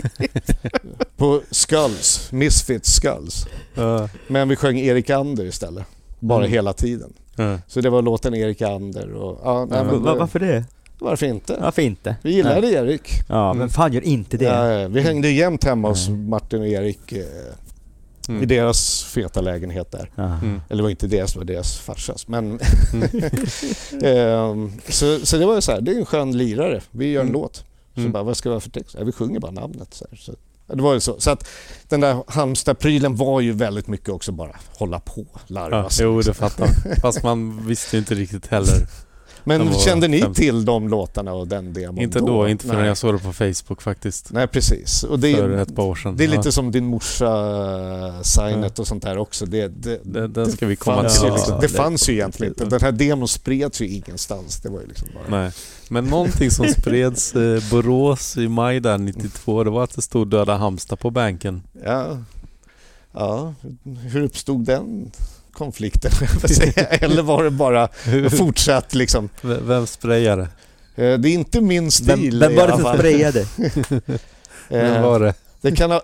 På 1.18 1.41
Skulls, 1.51 2.32
Misfits 2.32 2.93
Skulls. 2.93 3.47
Ja. 3.74 4.09
Men 4.28 4.49
vi 4.49 4.55
sjöng 4.55 4.80
Erik 4.80 5.09
Ander 5.09 5.45
istället. 5.45 5.86
Bara 6.20 6.39
Mm. 6.39 6.51
hela 6.51 6.74
tiden. 6.74 7.13
Så 7.68 7.82
det 7.82 7.89
var 7.89 8.01
låten 8.01 8.36
Erik 8.36 8.61
Ander 8.61 9.13
och 9.13 9.70
nej, 9.70 9.84
men, 9.86 10.03
varför 10.03 10.39
det? 10.39 10.63
Varför 10.99 11.25
inte? 11.25 11.57
Varför 11.61 11.81
inte? 11.81 12.15
Vi 12.21 12.33
gillade 12.33 12.67
Erik. 12.71 13.09
Ja, 13.29 13.45
Mm. 13.45 13.57
men 13.57 13.69
fan 13.69 13.93
gör 13.93 14.01
inte 14.01 14.37
det. 14.37 14.45
Ja, 14.45 14.71
ja, 14.71 14.87
vi 14.87 15.01
hängde 15.01 15.29
jämt 15.29 15.63
hemma 15.63 15.87
hos 15.89 16.07
Mm. 16.07 16.29
Martin 16.29 16.61
och 16.61 16.67
Erik 16.67 17.11
eh, 17.11 17.17
i 17.17 17.23
Mm. 18.31 18.47
deras 18.47 19.03
feta 19.03 19.41
lägenhet 19.41 19.91
där. 19.91 20.11
Mm. 20.17 20.61
Eller 20.69 20.77
det 20.77 20.83
var 20.83 20.89
inte 20.89 21.07
deras, 21.07 21.33
det 21.33 21.39
var 21.39 21.45
deras 21.45 21.77
farsas. 21.77 22.27
Men 22.27 22.59
Mm. 22.93 23.09
Ehm, 24.03 24.71
så, 24.89 25.25
så 25.25 25.37
det 25.37 25.45
var 25.45 25.55
ju 25.55 25.61
så 25.61 25.71
här, 25.71 25.81
det 25.81 25.91
är 25.91 25.95
en 25.99 26.05
skön 26.05 26.37
lirare. 26.37 26.81
Vi 26.91 27.05
gör 27.11 27.21
en 27.21 27.27
Mm. 27.27 27.41
låt. 27.41 27.55
Så 27.93 27.99
Mm. 27.99 28.11
bara, 28.11 28.23
vad 28.23 28.37
ska 28.37 28.49
vi 28.49 28.55
ha 28.55 28.59
för 28.59 28.69
text? 28.69 28.95
Ja, 28.99 29.03
vi 29.03 29.11
sjunger 29.11 29.39
bara 29.39 29.51
namnet. 29.51 29.93
Så, 29.93 30.05
här. 30.11 30.17
så 30.17 30.33
det 30.75 30.81
var 30.81 30.93
ju 30.93 30.99
så. 30.99 31.15
Så 31.19 31.31
att 31.31 31.47
den 31.89 31.99
där 32.01 32.23
Halmstad-prylen 32.27 33.15
var 33.15 33.41
ju 33.41 33.51
väldigt 33.51 33.87
mycket 33.87 34.09
också 34.09 34.31
bara 34.31 34.55
hålla 34.77 34.99
på, 34.99 35.25
larva 35.47 35.77
Ja, 35.77 35.89
sig. 35.89 36.03
jo, 36.05 36.11
det 36.11 36.17
liksom. 36.17 36.33
fattar 36.35 36.65
man. 36.65 36.95
Fast 37.01 37.23
man 37.23 37.67
visste 37.67 37.95
ju 37.95 37.99
inte 37.99 38.15
riktigt 38.15 38.47
heller. 38.47 38.87
Men 39.47 39.69
var 39.69 39.79
kände 39.79 40.07
ni 40.07 40.21
till 40.35 40.65
de 40.65 40.89
låtarna 40.89 41.33
och 41.33 41.47
den 41.47 41.73
demon 41.73 41.99
inte 42.01 42.19
då, 42.19 42.49
inte 42.49 42.65
förrän 42.65 42.80
Nej. 42.80 42.88
jag 42.88 42.97
såg 42.97 43.13
det 43.15 43.19
på 43.19 43.34
Facebook 43.34 43.81
faktiskt. 43.81 44.31
Nej, 44.31 44.47
precis. 44.47 45.03
Och 45.03 45.19
det, 45.19 45.35
för 45.35 45.49
ett 45.49 45.76
par 45.76 45.84
år 45.84 45.95
sedan. 45.95 46.15
det 46.17 46.23
är 46.23 46.27
Ja. 46.27 46.35
lite 46.38 46.51
som 46.51 46.72
din 46.72 46.85
morsa-signet 46.85 48.80
och 48.80 48.88
sånt 48.88 49.03
där 49.03 49.17
också. 49.17 49.45
Det, 49.45 49.67
det, 49.67 49.99
Den, 50.03 50.34
den 50.34 50.51
ska 50.51 50.65
vi 50.65 50.76
komma 50.76 51.09
till. 51.09 51.23
liksom, 51.34 51.59
det 51.61 51.69
fanns 51.69 52.09
ju 52.09 52.13
egentligen 52.13 52.53
inte. 52.53 52.65
Den 52.65 52.81
här 52.81 52.91
demon 52.91 53.27
spreds 53.27 53.81
ju 53.81 53.88
ingenstans. 53.88 54.59
Det 54.61 54.69
var 54.69 54.81
ju 54.81 54.88
liksom 54.88 55.07
bara... 55.13 55.41
Nej. 55.41 55.51
Men 55.89 56.05
någonting 56.05 56.51
som 56.51 56.67
spreds 56.67 57.35
eh, 57.35 57.63
Borås 57.72 58.38
i 58.38 58.47
maj 58.47 58.80
där 58.80 58.97
92, 58.97 59.63
det 59.63 59.69
var 59.69 59.84
att 59.84 59.95
det 59.95 60.01
stod 60.01 60.27
Döda 60.27 60.55
Halmstad 60.57 60.99
på 60.99 61.11
banken. 61.11 61.63
Ja. 61.85 62.17
ja, 63.13 63.53
hur 64.11 64.22
uppstod 64.23 64.65
den 64.65 65.11
konflikten? 65.56 66.11
Eller 66.90 67.22
var 67.22 67.44
det 67.44 67.52
bara 67.52 67.88
fortsatt 68.38 68.94
liksom? 68.94 69.30
vem 69.41 69.88
sprayade? 69.88 70.41
Eh, 70.95 71.14
Det 71.14 71.30
är 71.30 71.34
inte 71.34 71.61
min 71.61 71.91
stil 71.91 72.40
Vem, 72.40 72.49
vem 72.56 72.56
var 72.56 72.68
det 72.68 72.84
som 72.84 72.94
sprayade? 72.98 73.45
Vem 74.69 75.02
var 75.03 75.19
det? 75.19 75.34
Det 75.61 75.72
kan, 75.76 75.91
ha, 75.91 76.02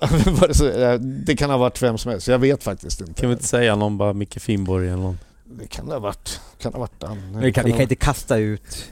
det, 0.60 0.84
eh, 0.92 1.00
det 1.00 1.36
kan 1.36 1.50
ha 1.50 1.58
varit 1.58 1.82
vem 1.82 1.98
som 1.98 2.12
helst, 2.12 2.28
jag 2.28 2.40
vet 2.40 2.64
faktiskt 2.64 3.02
inte. 3.02 3.14
Kan 3.14 3.30
vi 3.30 3.34
inte 3.34 3.48
säga 3.48 3.76
någon 3.76 3.98
bara 3.98 4.14
Micke 4.14 4.42
Finnborg 4.42 4.88
eller 4.88 4.98
någon? 4.98 5.20
Det 5.60 5.68
kan 5.68 5.86
det 5.88 5.94
ha 5.94 6.00
varit. 6.00 6.40
Kan 6.62 6.72
det 6.72 6.78
ha 6.78 6.80
varit 6.80 7.00
den. 7.00 7.42
Vi 7.42 7.54
kan, 7.54 7.66
vi 7.66 7.72
kan 7.72 7.82
inte 7.82 7.96
kasta 7.96 8.38
ut... 8.38 8.86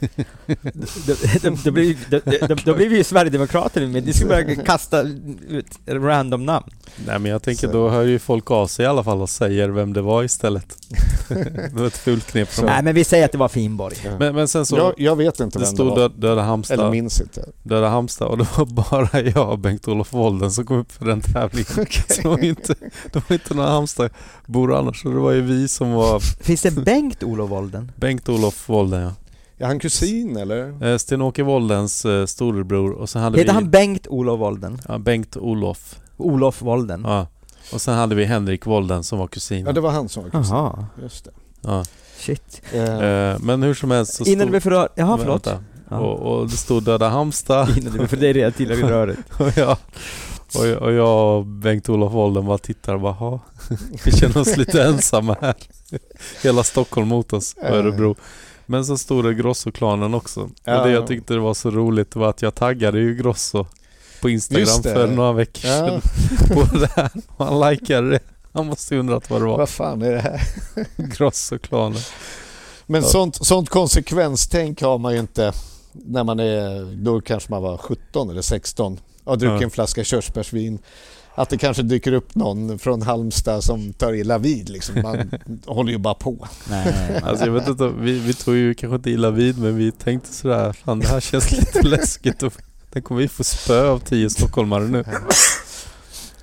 Då- 2.64 2.74
blir 2.74 2.88
vi 2.88 2.96
ju 2.96 3.04
Sverigedemokrater 3.04 3.86
men 3.86 4.04
ni 4.04 4.12
ska 4.12 4.26
börja 4.26 4.56
kasta 4.56 5.02
ut 5.48 5.66
random 5.88 6.46
namn. 6.46 6.66
Nej 7.06 7.18
men 7.18 7.32
jag 7.32 7.42
tänker 7.42 7.66
Så- 7.66 7.72
då 7.72 7.88
hör 7.88 8.02
ju 8.02 8.18
folk 8.18 8.50
av 8.50 8.66
sig 8.66 8.84
i 8.84 8.86
alla 8.88 9.04
fall 9.04 9.22
och 9.22 9.30
säger 9.30 9.68
vem 9.68 9.92
det 9.92 10.02
var 10.02 10.24
istället. 10.24 10.76
det 11.28 11.72
var 11.72 11.86
ett 11.86 11.98
fult 11.98 12.26
knep 12.26 12.48
Nej 12.62 12.82
men 12.82 12.94
vi 12.94 13.04
säger 13.04 13.24
att 13.24 13.32
det 13.32 13.38
var 13.38 13.48
Finnborg. 13.48 13.96
Ja. 14.04 14.10
men, 14.18 14.34
men 14.34 14.48
sen 14.48 14.66
så, 14.66 14.76
jag, 14.76 14.94
jag 14.96 15.16
vet 15.16 15.40
inte 15.40 15.58
det 15.58 15.64
vem 15.64 15.70
det 15.70 15.76
stod 15.76 15.88
var. 15.88 15.96
Döda, 15.96 16.14
Döda 16.16 16.62
Eller 16.70 16.90
minns 16.90 17.20
inte. 17.20 17.44
Döda 17.62 17.88
Halmstad 17.88 18.28
och 18.28 18.38
det 18.38 18.46
var 18.58 18.64
bara 18.64 19.20
jag 19.34 19.50
och 19.50 19.58
Bengt-Olof 19.58 20.12
Wolden 20.12 20.50
som 20.50 20.66
kom 20.66 20.76
upp 20.78 20.92
för 20.92 21.04
den 21.04 21.20
tävlingen. 21.20 21.86
Så 22.08 22.22
det 22.22 22.28
var 22.28 22.44
inte, 22.44 22.74
det 23.12 23.22
var 23.28 23.34
inte 23.34 23.54
några 23.54 23.70
Halmstadbor 23.70 24.74
annars, 24.74 25.02
så 25.02 25.08
det 25.08 25.18
var 25.20 25.32
ju 25.32 25.40
vi 25.40 25.68
som 25.68 25.92
var 25.92 26.20
Finns 26.20 26.62
det 26.62 26.70
Bengt-Olof 26.70 27.50
Wolden? 27.60 27.92
Bengt-Olof 27.96 28.68
Wolden 28.68 29.00
ja. 29.02 29.12
Är 29.58 29.66
han 29.66 29.78
kusin 29.78 30.36
eller? 30.36 30.84
Eh, 30.92 30.96
Sten-Åke 30.98 31.42
Woldens 31.42 32.04
eh, 32.04 32.26
storebror 32.26 32.92
och 32.92 33.08
sen 33.08 33.22
hade 33.22 33.38
Heter 33.38 33.52
vi 33.52 33.54
han 33.54 33.70
Bengt-Olof 33.70 34.40
Wolden? 34.40 34.78
ja, 34.88 34.98
Bengt-Olof. 34.98 35.98
Olof 36.16 36.62
Wolden? 36.62 37.02
Ja. 37.06 37.26
Och 37.72 37.80
sen 37.80 37.94
hade 37.94 38.14
vi 38.14 38.24
Henrik 38.24 38.66
Wolden 38.66 39.04
som 39.04 39.18
var 39.18 39.26
kusin. 39.26 39.66
Ja, 39.66 39.72
det 39.72 39.80
var 39.80 39.90
han 39.90 40.08
som 40.08 40.22
var 40.22 40.30
kusin. 40.30 40.54
Jaha, 40.56 40.86
Just 41.02 41.24
det. 41.24 41.30
Ja. 41.60 41.84
shit. 42.18 42.62
Eh, 42.72 42.82
Eh, 42.82 43.36
men 43.40 43.62
hur 43.62 43.74
som 43.74 43.90
helst 43.90 44.14
så 44.14 44.24
Innan 44.24 44.40
stod... 44.40 44.50
blev 44.50 44.60
för 44.60 44.70
rör... 44.70 44.88
Jaha 44.94 45.18
förlåt. 45.18 45.46
Ja. 45.90 45.98
Och, 45.98 46.18
och 46.40 46.46
det 46.48 46.56
stod 46.56 46.82
Döda 46.84 47.08
Halmstad 47.08 47.68
Innan 47.78 47.92
du 47.92 47.98
blev 47.98 48.06
för 48.06 48.16
det 48.16 48.28
är 48.28 48.34
redan 48.34 48.52
tillräckligt 48.52 48.90
rörigt. 48.90 49.20
och 49.40 49.58
jag 49.58 49.76
och, 50.56 50.66
jag- 50.66 50.82
och 50.82 50.92
jag 50.92 51.38
och 51.38 51.46
Bengt-Olof 51.46 52.12
Wolden 52.12 52.46
bara 52.46 52.58
tittar 52.58 52.94
och 52.94 53.00
bara 53.00 53.12
"Ha, 53.12 53.40
Vi 54.04 54.12
känner 54.12 54.38
oss 54.38 54.56
lite 54.56 54.82
ensamma 54.82 55.36
här. 55.40 55.54
Hela 56.42 56.62
Stockholm 56.64 57.08
mot 57.08 57.32
oss 57.32 57.54
och 57.58 57.64
Örebro. 57.64 58.16
Men 58.66 58.84
så 58.84 58.98
stod 58.98 59.24
det 59.24 59.34
Grosso-klanen 59.34 60.14
också. 60.14 60.40
Och 60.40 60.50
det 60.64 60.90
jag 60.90 61.06
tyckte 61.06 61.34
det 61.34 61.40
var 61.40 61.54
så 61.54 61.70
roligt 61.70 62.16
var 62.16 62.28
att 62.30 62.42
jag 62.42 62.54
taggade 62.54 62.98
ju 63.00 63.14
Grosso 63.14 63.66
på 64.22 64.28
Instagram 64.28 64.82
för 64.82 65.06
några 65.06 65.32
veckor 65.32 65.60
sedan 65.60 66.00
på 66.48 66.76
det 66.78 66.90
här. 66.96 67.10
Och 67.36 67.44
han 67.46 67.70
likade 67.70 68.10
det. 68.10 68.20
Han 68.52 68.66
måste 68.66 68.94
ju 68.94 69.00
undrat 69.00 69.30
vad 69.30 69.40
det 69.40 69.46
var. 69.46 69.58
vad 69.58 69.68
fan 69.68 70.02
är 70.02 70.12
det 70.12 70.20
här? 70.20 70.40
Grosso-klanen. 70.96 72.00
Men 72.86 73.02
Ja. 73.02 73.08
sånt, 73.08 73.46
sånt 73.46 73.68
konsekvenstänk 73.68 74.82
har 74.82 74.98
man 74.98 75.12
ju 75.14 75.20
inte 75.20 75.52
när 75.92 76.24
man 76.24 76.40
är, 76.40 76.94
då 77.04 77.20
kanske 77.20 77.50
man 77.52 77.62
var 77.62 77.76
17 77.76 78.30
eller 78.30 78.42
16 78.42 78.92
och 78.94 79.00
har 79.30 79.36
druckit 79.36 79.60
Ja. 79.60 79.64
en 79.64 79.70
flaska 79.70 80.04
körsbärsvin. 80.04 80.78
Att 81.34 81.48
det 81.50 81.58
kanske 81.58 81.82
dyker 81.82 82.12
upp 82.12 82.34
någon 82.34 82.78
från 82.78 83.02
Halmstad 83.02 83.64
som 83.64 83.92
tar 83.92 84.12
illa 84.12 84.38
vid 84.38 84.68
liksom. 84.68 85.02
Man 85.02 85.30
håller 85.66 85.92
ju 85.92 85.98
bara 85.98 86.14
på. 86.14 86.48
Nej, 86.70 87.20
Alltså 87.24 87.44
jag 87.44 87.52
vet 87.52 87.68
inte, 87.68 87.88
vi, 87.88 88.18
vi 88.18 88.34
tog 88.34 88.54
ju 88.56 88.74
kanske 88.74 88.94
inte 88.96 89.10
illa 89.10 89.30
vid 89.30 89.58
men 89.58 89.76
vi 89.76 89.92
tänkte 89.92 90.32
sådär, 90.32 90.72
fan 90.72 90.98
det 90.98 91.08
här 91.08 91.20
känns 91.20 91.52
lite 91.52 91.82
läskigt 91.88 92.42
och 92.42 92.52
Tänk 92.92 93.10
om 93.10 93.16
vi 93.16 93.28
får 93.28 93.44
spö 93.44 93.88
av 93.88 93.98
tio 93.98 94.30
stockholmare 94.30 94.84
nu. 94.84 95.04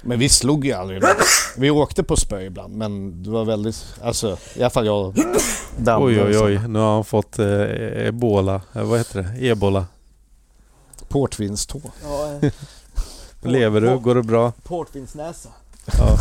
Men 0.02 0.20
vi 0.20 0.30
slog 0.30 0.66
ju 0.66 0.72
aldrig 0.74 1.02
någon. 1.02 1.12
Vi 1.58 1.70
åkte 1.70 2.04
på 2.04 2.16
spö 2.18 2.42
ibland 2.42 2.74
men 2.76 3.24
det 3.24 3.30
var 3.30 3.46
väldigt, 3.46 3.86
alltså 4.04 4.38
i 4.56 4.62
alla 4.62 4.70
fall 4.70 4.86
jag 4.86 5.16
Danne 5.78 6.06
Oj 6.06 6.22
och 6.22 6.28
oj 6.28 6.38
oj, 6.38 6.68
nu 6.68 6.80
har 6.80 6.94
han 6.94 7.06
fått 7.06 7.40
eh, 7.40 8.08
ebola, 8.08 8.62
eh, 8.74 8.84
vad 8.84 8.98
heter 8.98 9.24
det? 9.24 9.48
Ebola. 9.48 9.86
Portvinstå. 11.10 11.82
Lever 13.42 13.82
du? 13.82 13.98
Går 13.98 14.16
det 14.16 14.24
bra? 14.24 14.52
Portvinsnäsa. 14.64 15.50
Ja, 15.98 16.20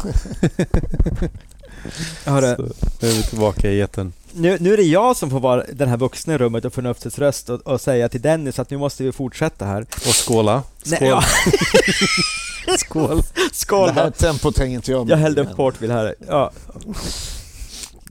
Hörru, 2.33 2.57
nu 3.01 3.09
är 3.09 3.13
vi 3.13 3.23
tillbaka 3.23 3.71
i 3.71 3.81
eten. 3.81 4.13
nu, 4.33 4.57
nu 4.61 4.73
är 4.73 4.77
det 4.77 4.83
jag 4.83 5.17
som 5.17 5.31
får 5.31 5.41
vara 5.41 5.65
den 5.73 5.89
här 5.89 5.97
vuxna 5.97 6.35
i 6.35 6.39
rummet 6.39 6.65
och 6.65 6.73
förnuftets 6.73 7.19
röst 7.19 7.51
och, 7.51 7.61
och 7.61 7.81
säga 7.81 8.09
till 8.09 8.21
Dennis 8.23 8.59
att 8.59 8.71
nu 8.71 8.77
måste 8.79 9.05
vi 9.05 9.13
fortsätta 9.13 9.65
här. 9.65 9.81
Och 9.81 10.27
skåla. 10.27 10.63
Nej, 10.87 10.97
Skål. 10.97 11.09
ja. 11.09 11.23
Skål. 12.79 13.23
Skål 13.53 13.87
Det 13.87 13.93
här 13.93 14.11
tempot 14.11 14.59
hänger 14.59 14.77
inte 14.77 14.91
jag 14.91 15.07
med 15.07 15.13
Jag 15.13 15.19
hällde 15.19 15.41
upp 15.41 15.57
portvin 15.57 15.91
här. 15.91 16.15
Ja. 16.29 16.51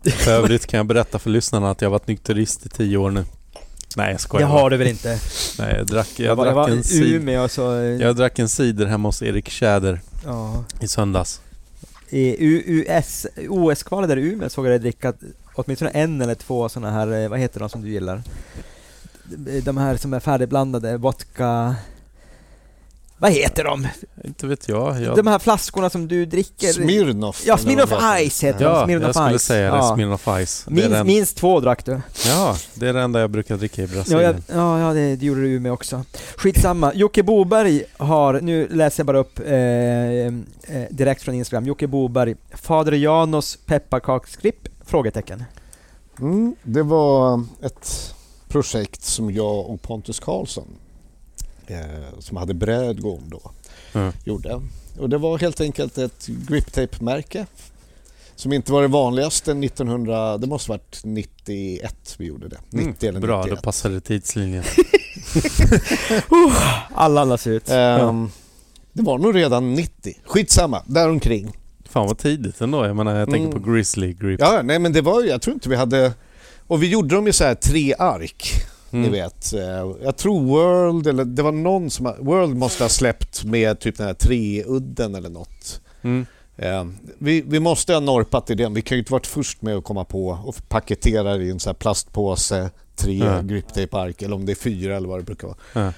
För 0.03 0.31
övrigt 0.31 0.67
kan 0.67 0.77
jag 0.77 0.85
berätta 0.85 1.19
för 1.19 1.29
lyssnarna 1.29 1.71
att 1.71 1.81
jag 1.81 1.89
har 1.89 1.91
varit 1.91 2.07
nykterist 2.07 2.65
i 2.65 2.69
tio 2.69 2.97
år 2.97 3.11
nu. 3.11 3.25
Nej 3.95 4.07
jag 4.07 4.15
Det 4.15 4.19
skojar 4.19 4.47
har 4.47 4.69
du 4.69 4.77
väl 4.77 4.87
inte? 4.87 5.19
Nej 5.59 5.75
jag 5.77 5.87
drack, 5.87 6.09
jag, 6.17 6.27
Jag, 6.27 6.35
var, 6.35 6.45
jag 6.45 6.55
drack 6.55 6.69
var 6.69 7.01
en. 7.01 7.03
Umeå 7.15 7.47
så... 7.47 7.61
Jag 7.99 8.15
drack 8.15 8.39
en 8.39 8.49
cider 8.49 8.85
hemma 8.85 9.07
hos 9.07 9.21
Erik 9.21 9.49
Tjäder 9.49 10.01
Ja. 10.25 10.63
i 10.79 10.87
söndags. 10.87 11.41
I 12.09 12.85
OS-kvalet 13.49 14.09
där 14.09 14.17
i 14.17 14.21
Umeå 14.21 14.49
såg 14.49 14.65
jag 14.65 14.71
dig 14.71 14.79
dricka 14.79 15.13
åtminstone 15.55 15.91
en 15.91 16.21
eller 16.21 16.35
två 16.35 16.69
sådana 16.69 16.91
här, 16.91 17.23
eh, 17.23 17.29
vad 17.29 17.39
heter 17.39 17.59
de 17.59 17.69
som 17.69 17.81
du 17.81 17.89
gillar? 17.89 18.21
De 19.63 19.77
här 19.77 19.97
som 19.97 20.13
är 20.13 20.19
färdigblandade, 20.19 20.97
vodka... 20.97 21.75
Vad 23.17 23.31
heter 23.31 23.63
de? 23.63 23.87
Inte 24.23 24.47
vet 24.47 24.67
jag. 24.67 25.01
jag 25.01 25.15
De 25.15 25.27
här 25.27 25.39
flaskorna 25.39 25.89
som 25.89 26.07
du 26.07 26.25
dricker? 26.25 26.67
Smirnoff. 26.67 27.43
Ja, 27.45 27.57
Smirnoff. 27.57 27.89
Ice 28.29 28.43
heter 28.43 28.65
ja, 28.65 28.79
de. 28.79 28.85
Smirnoff 28.85 29.05
jag 29.05 29.15
skulle 29.15 29.39
Ice. 29.39 29.43
säga 29.43 29.71
det. 29.71 29.77
Ja. 29.77 29.93
Smirnoff 29.95 30.27
Ice. 30.45 30.65
Minst, 30.69 30.89
den, 30.89 31.07
minst 31.07 31.37
två 31.37 31.59
drack 31.59 31.85
du. 31.85 32.01
ja, 32.25 32.55
det 32.73 32.87
är 32.87 32.93
det 32.93 33.01
enda 33.01 33.19
jag 33.19 33.29
brukar 33.29 33.57
dricka 33.57 33.81
i 33.81 33.85
Ja, 33.85 33.91
Brasilien. 33.93 34.43
jag, 34.47 34.57
ja, 34.57 34.79
ja 34.79 34.93
det, 34.93 35.15
det 35.15 35.25
gjorde 35.25 35.41
du 35.41 35.59
med 35.59 35.71
också. 35.71 36.03
Skitsamma. 36.35 36.93
Jocke 36.93 37.23
Boberg 37.23 37.83
har, 37.97 38.41
nu 38.41 38.67
läser 38.67 38.99
jag 39.01 39.07
bara 39.07 39.19
upp 39.19 39.39
eh, 39.39 39.55
eh, 39.55 40.31
direkt 40.89 41.21
från 41.21 41.35
Instagram. 41.35 41.65
Jocke 41.65 41.87
Boberg, 41.87 42.35
Fader 42.53 42.91
Janos 42.91 43.57
pepparkaksklipp? 43.65 44.67
Frågetecken. 44.85 45.43
Mm, 46.19 46.55
det 46.63 46.83
var 46.83 47.43
ett 47.61 48.13
projekt 48.47 49.03
som 49.03 49.31
jag 49.31 49.69
och 49.69 49.81
Pontus 49.81 50.19
Karlsson 50.19 50.67
eh, 51.67 52.19
som 52.19 52.37
hade 52.37 52.53
Brädgården 52.53 53.29
då 53.29 53.51
Mm. 53.93 54.13
gjorde. 54.23 54.61
Och 54.99 55.09
det 55.09 55.17
var 55.17 55.37
helt 55.37 55.61
enkelt 55.61 55.97
ett 55.97 56.27
griptape-märke 56.27 57.45
som 58.35 58.53
inte 58.53 58.71
var 58.71 58.81
det 58.81 58.87
vanligaste 58.87 59.51
1900, 59.51 60.37
det 60.37 60.47
måste 60.47 60.71
varit 60.71 60.99
91 61.03 62.15
vi 62.17 62.25
gjorde 62.25 62.47
det. 62.47 62.57
90 62.69 63.09
eller 63.09 63.17
Mm, 63.17 63.27
Bra, 63.27 63.41
91. 63.41 63.57
då 63.57 63.61
passade 63.63 64.01
tidslinjen. 64.01 64.63
Alla 66.93 67.21
andas 67.21 67.47
ut. 67.47 67.69
Ehm, 67.69 68.29
Det 68.93 69.01
var 69.03 69.17
nog 69.17 69.35
redan 69.35 69.73
90, 69.73 70.13
skitsamma, 70.25 70.83
däromkring. 70.85 71.57
Fan 71.89 72.07
vad 72.07 72.17
tidigt 72.17 72.61
ändå. 72.61 72.85
Jag 72.85 72.95
menar 72.95 73.15
jag 73.19 73.29
tänker 73.29 73.49
Mm. 73.49 73.63
på 73.63 73.71
Grizzly 73.71 74.13
Grip. 74.13 74.39
Ja, 74.39 74.61
nej 74.63 74.79
men 74.79 74.93
det 74.93 75.01
var 75.01 75.21
ju, 75.21 75.27
jag 75.29 75.41
tror 75.41 75.53
inte 75.53 75.69
vi 75.69 75.75
hade, 75.75 76.13
och 76.67 76.83
vi 76.83 76.89
gjorde 76.89 77.15
dem 77.15 77.27
i 77.27 77.33
så 77.33 77.43
här 77.43 77.55
tre 77.55 77.93
ark. 77.99 78.45
Mm. 78.95 79.11
Ni 79.11 79.17
vet, 79.19 79.53
eh, 79.53 79.95
jag 80.03 80.17
tror 80.17 80.41
World, 80.43 81.07
eller 81.07 81.25
det 81.25 81.43
var 81.43 81.51
någon 81.51 81.89
som, 81.89 82.13
World 82.19 82.55
måste 82.57 82.83
ha 82.83 82.89
släppt 82.89 83.43
med 83.43 83.79
typ 83.79 83.97
den 83.97 84.07
här 84.07 84.13
treudden 84.13 85.15
eller 85.15 85.29
något. 85.29 85.81
Mm. 86.01 86.25
Eh, 86.57 86.85
vi, 87.17 87.41
vi 87.47 87.59
måste 87.59 87.93
ha 87.93 87.99
norpat 87.99 88.49
i 88.49 88.55
den, 88.55 88.73
vi 88.73 88.81
kan 88.81 88.95
ju 88.97 88.99
inte 88.99 89.11
varit 89.11 89.27
först 89.27 89.61
med 89.61 89.75
att 89.75 89.83
komma 89.83 90.03
på 90.05 90.27
och 90.45 90.55
paketera 90.69 91.37
det 91.37 91.43
i 91.43 91.49
en 91.51 91.59
så 91.59 91.69
här 91.69 91.73
plastpåse, 91.75 92.69
tre 92.95 93.17
Ja. 93.17 93.41
griptape-ark 93.41 94.21
eller 94.21 94.35
om 94.35 94.45
det 94.45 94.51
är 94.53 94.55
fyra 94.55 94.95
eller 94.97 95.07
vad 95.07 95.19
det 95.19 95.23
brukar 95.23 95.47
vara. 95.47 95.57
Ja. 95.73 95.91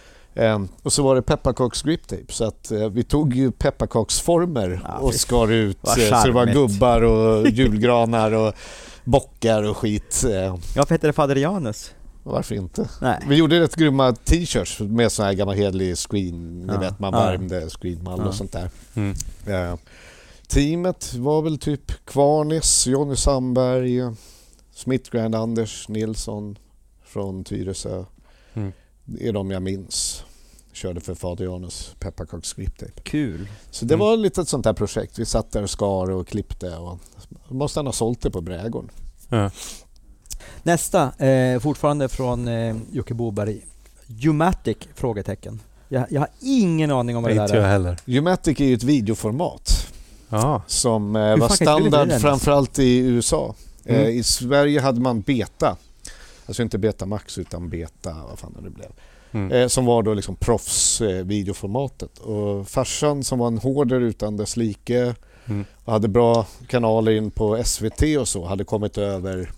Eh, 0.44 0.62
och 0.84 0.94
så 0.94 1.04
var 1.04 1.16
det 1.16 1.22
pepparkaks 1.22 1.82
griptape 1.82 2.26
så 2.34 2.46
att 2.46 2.72
vi 2.92 3.04
tog 3.04 3.36
ju 3.36 3.52
pepparkaksformer 3.52 4.82
Ja, 4.84 4.98
och 4.98 5.14
skar 5.14 5.52
ut 5.52 5.78
vad 5.82 5.94
så 6.00 6.26
det 6.26 6.32
var 6.32 6.46
gubbar 6.46 7.02
och 7.02 7.48
julgranar 7.52 8.32
och 8.32 8.54
bockar 9.04 9.64
och 9.64 9.78
skit. 9.78 10.24
Eh, 10.30 10.56
Varför 10.76 10.96
heter 10.96 11.08
det 11.08 11.14
Fader 11.14 11.36
Janus? 11.36 11.92
Varför 12.32 12.56
inte? 12.56 12.90
Nej. 13.02 13.20
Vi 13.30 13.36
gjorde 13.36 13.60
rätt 13.60 13.76
grymma 13.76 14.14
t-shirts 14.14 14.80
med 14.80 15.12
sån 15.12 15.26
här 15.26 15.34
gammal 15.34 15.56
hederlig 15.56 15.98
screen, 15.98 16.60
ni 16.62 16.74
Ja. 16.74 16.80
vet 16.80 17.00
man 17.00 17.14
Ja. 17.14 17.20
värmde 17.20 17.70
screenmall 17.70 18.20
Ja. 18.20 18.28
och 18.28 18.36
sånt 18.36 18.52
där. 18.52 18.70
Mm. 18.96 19.16
Eh, 19.48 19.76
teamet 20.48 21.14
var 21.14 21.42
väl 21.42 21.58
typ 21.60 22.06
Kvarnis, 22.06 22.88
Jonny 22.88 23.16
Sandberg, 23.16 24.16
Smithgrand, 24.76 25.36
Anders 25.36 25.90
Nilsson 25.90 26.58
från 27.06 27.44
Tyresö. 27.44 28.04
Mm. 28.54 28.72
Det 29.06 29.28
är 29.28 29.34
de 29.34 29.52
jag 29.52 29.62
minns. 29.62 30.24
Körde 30.74 31.02
för 31.02 31.16
Fader 31.16 31.46
Janus 31.46 31.96
pepparkaksskriptape. 32.00 33.02
Kul. 33.04 33.48
Så 33.72 33.86
det 33.86 33.94
Mm. 33.94 34.06
var 34.08 34.18
lite 34.18 34.42
ett 34.42 34.48
sånt 34.50 34.66
här 34.66 34.74
projekt. 34.74 35.20
Vi 35.20 35.26
satt 35.26 35.52
där 35.52 35.64
och 35.64 35.70
skar 35.70 36.12
och 36.12 36.28
klippte 36.28 36.76
och 36.78 37.00
måste 37.50 37.80
han 37.80 37.86
ha 37.86 37.94
sålt 37.94 38.22
det 38.22 38.32
på 38.32 38.42
Brädgården. 38.42 38.90
Ja. 39.30 39.52
Nästa, 40.72 41.26
eh, 41.26 41.60
fortfarande 41.60 42.10
från 42.10 42.48
eh, 42.48 42.76
Jocke 42.92 43.14
Boberg. 43.14 43.62
Umatic? 44.28 44.78
Frågetecken. 44.96 45.60
Jag, 45.90 46.06
jag 46.10 46.22
har 46.22 46.30
ingen 46.42 46.92
aning 46.92 47.18
om 47.18 47.24
vad 47.24 47.32
det 47.32 47.36
Inte 47.42 47.54
där 47.54 47.56
jag 47.60 47.66
är. 47.66 47.72
heller. 47.72 47.98
Umatic 48.08 48.60
är 48.62 48.66
ju 48.66 48.74
ett 48.74 48.84
videoformat 48.84 49.94
Ja. 50.30 50.62
som 50.68 51.16
eh, 51.16 51.22
var 51.22 51.28
kan 51.30 51.38
jag 51.40 51.52
inte 51.52 51.56
standard 51.66 52.08
ens? 52.08 52.22
framförallt 52.24 52.80
i 52.80 52.98
USA. 52.98 53.56
Eh, 53.86 53.96
Mm. 54.00 54.10
I 54.10 54.24
Sverige 54.24 54.82
hade 54.82 55.02
man 55.02 55.22
Beta. 55.22 55.78
Alltså 56.46 56.64
inte 56.64 56.78
Beta 56.78 57.06
Max 57.06 57.38
utan 57.38 57.70
Beta, 57.70 58.16
vad 58.30 58.40
fan 58.40 58.56
det 58.64 58.70
blev. 58.70 58.90
Mm. 59.32 59.52
Eh, 59.52 59.68
som 59.68 59.86
var 59.86 60.04
då 60.04 60.14
liksom 60.14 60.36
proffs 60.36 61.02
eh, 61.02 61.26
videoformatet. 61.26 62.18
Och 62.20 62.68
farsan 62.68 63.24
som 63.24 63.40
var 63.40 63.48
en 63.48 63.58
hoarder 63.58 64.02
utan 64.02 64.38
dess 64.38 64.58
like 64.58 65.16
Mm. 65.50 65.66
och 65.86 65.94
hade 65.94 66.08
bra 66.08 66.46
kanaler 66.68 67.12
in 67.12 67.32
på 67.32 67.64
SVT 67.64 68.18
och 68.20 68.28
så 68.28 68.46
hade 68.46 68.64
kommit 68.64 68.98
över 68.98 69.52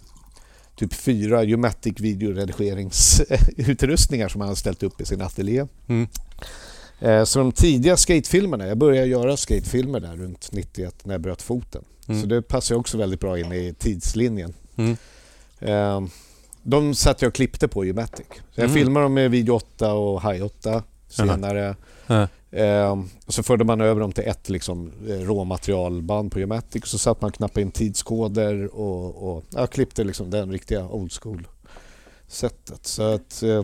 typ 0.80 0.93
fyra 0.93 1.43
Umatic 1.45 1.99
videoredigeringsutrustningar 1.99 4.30
som 4.30 4.41
han 4.41 4.56
ställt 4.56 4.84
upp 4.84 5.01
i 5.01 5.06
sin 5.06 5.22
ateljé. 5.22 5.65
Mm. 5.88 6.07
Eh, 6.99 7.23
Så 7.23 7.39
de 7.39 7.51
tidiga 7.51 7.97
skatefilmerna, 7.97 8.68
jag 8.68 8.77
började 8.77 9.07
göra 9.07 9.38
skatefilmer 9.38 9.99
där 9.99 10.15
runt 10.15 10.49
91 10.51 10.95
när 11.06 11.14
jag 11.14 11.22
bröt 11.22 11.41
foten. 11.41 11.84
Mm. 12.07 12.22
Så 12.22 12.27
det 12.27 12.41
passar 12.41 12.76
också 12.76 12.97
väldigt 12.97 13.19
bra 13.19 13.39
in 13.39 13.51
i 13.51 13.73
tidslinjen. 13.80 14.53
Mm. 14.76 14.97
Eh, 15.60 16.01
De 16.64 16.95
satt 16.95 17.22
jag 17.22 17.30
och 17.30 17.35
klippte 17.35 17.68
på 17.68 17.84
Umatic. 17.85 18.26
Så 18.30 18.41
jag 18.61 18.69
Mm. 18.69 18.76
filmade 18.76 19.06
dem 19.06 19.14
med 19.14 19.31
Video 19.31 19.56
8 19.56 19.93
och 19.93 20.34
Hi 20.34 20.41
8 20.41 20.84
senare. 21.07 21.76
Eh, 22.52 23.03
och 23.26 23.34
så 23.34 23.44
förde 23.44 23.64
man 23.64 23.81
över 23.81 24.02
dem 24.02 24.11
till 24.11 24.23
ett 24.23 24.49
liksom, 24.49 24.91
eh, 25.07 25.14
råmaterialband 25.14 26.31
på 26.31 26.40
Umatic. 26.40 26.86
Så 26.86 26.98
satt 26.98 27.22
man 27.22 27.27
och 27.27 27.36
knappade 27.36 27.61
in 27.61 27.72
tidskoder 27.72 28.76
och, 28.76 29.31
och 29.31 29.44
ja, 29.49 29.68
klippte 29.68 30.03
liksom 30.03 30.30
den 30.30 30.52
riktiga 30.52 30.88
old 30.88 31.11
school 31.14 31.48
sättet. 32.27 32.88
Så 32.88 33.14
att, 33.14 33.44
eh, 33.44 33.64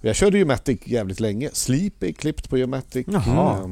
jag 0.00 0.16
körde 0.16 0.42
Umatic 0.42 0.80
jävligt 0.84 1.20
länge. 1.20 1.50
Sleep 1.52 2.02
är 2.02 2.12
klippt 2.12 2.50
på 2.50 2.56
Umatic. 2.56 3.06
Jaha. 3.10 3.58
Eh, 3.62 3.70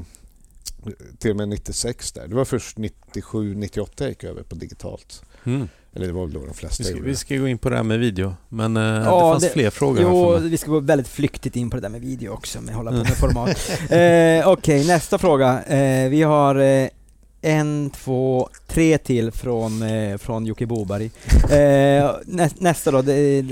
till 1.18 1.30
och 1.30 1.36
med 1.36 1.48
96 1.48 2.12
där. 2.12 2.28
Det 2.28 2.34
var 2.34 2.44
först 2.44 2.78
97, 2.78 3.54
98 3.54 4.04
jag 4.04 4.08
gick 4.08 4.24
över 4.24 4.42
på 4.42 4.54
digitalt. 4.54 5.22
Mm. 5.44 5.68
Eller 5.96 6.06
det 6.06 6.12
var 6.12 6.24
väl 6.24 6.32
då 6.34 6.46
de 6.46 6.54
flesta 6.54 6.80
Vi, 6.80 6.84
ska, 6.84 6.92
gjorde 6.92 7.04
vi 7.06 7.10
det. 7.12 7.16
ska 7.16 7.36
gå 7.36 7.48
in 7.48 7.58
på 7.58 7.70
det 7.70 7.76
här 7.76 7.82
med 7.82 7.98
video. 7.98 8.34
Men 8.48 8.76
eh, 8.76 8.82
det 8.82 9.04
Ja, 9.04 9.32
fanns 9.32 9.42
det- 9.44 9.50
fler 9.50 9.70
frågor 9.70 10.02
Jo, 10.02 10.36
vi 10.38 10.56
ska 10.56 10.70
gå 10.70 10.80
väldigt 10.80 11.08
flyktigt 11.08 11.56
in 11.56 11.70
på 11.70 11.76
det 11.76 11.82
där 11.82 11.88
med 11.88 12.00
video 12.00 12.30
också, 12.32 12.60
med 12.60 12.74
hålla 12.74 12.90
på 12.90 12.96
med 12.96 13.16
format. 13.16 13.70
eh, 13.90 14.48
Okej, 14.52 14.86
nästa 14.86 15.18
fråga. 15.18 15.62
Eh, 15.62 16.08
vi 16.10 16.22
har 16.22 16.54
eh, 16.56 16.88
en, 17.42 17.90
två, 17.90 18.48
tre 18.66 18.98
till 18.98 19.30
från, 19.32 19.82
eh, 19.82 20.16
från 20.18 20.46
Jocke 20.46 20.66
Boberg. 20.66 21.10
Eh, 21.50 22.10
nä, 22.24 22.50
nästa 22.58 22.90
då, 22.90 23.02
det, 23.02 23.44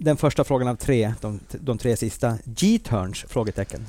den 0.00 0.16
första 0.16 0.44
frågan 0.44 0.68
av 0.68 0.76
tre, 0.76 1.14
de, 1.20 1.40
de 1.50 1.78
tre 1.78 1.96
sista. 1.96 2.38
G-turns? 2.44 3.24
Frågetecken. 3.28 3.86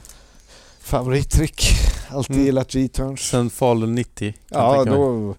Favorittrick. 0.80 1.64
Alltid 2.10 2.36
Mm. 2.36 2.46
gillat 2.46 2.72
G-turns. 2.72 3.22
Sen 3.22 3.50
Falun 3.50 3.96
90. 3.96 4.34
kan 4.34 4.62
jag 4.62 4.78
Ja, 4.78 4.84
tänka 4.84 5.00
mig. 5.00 5.34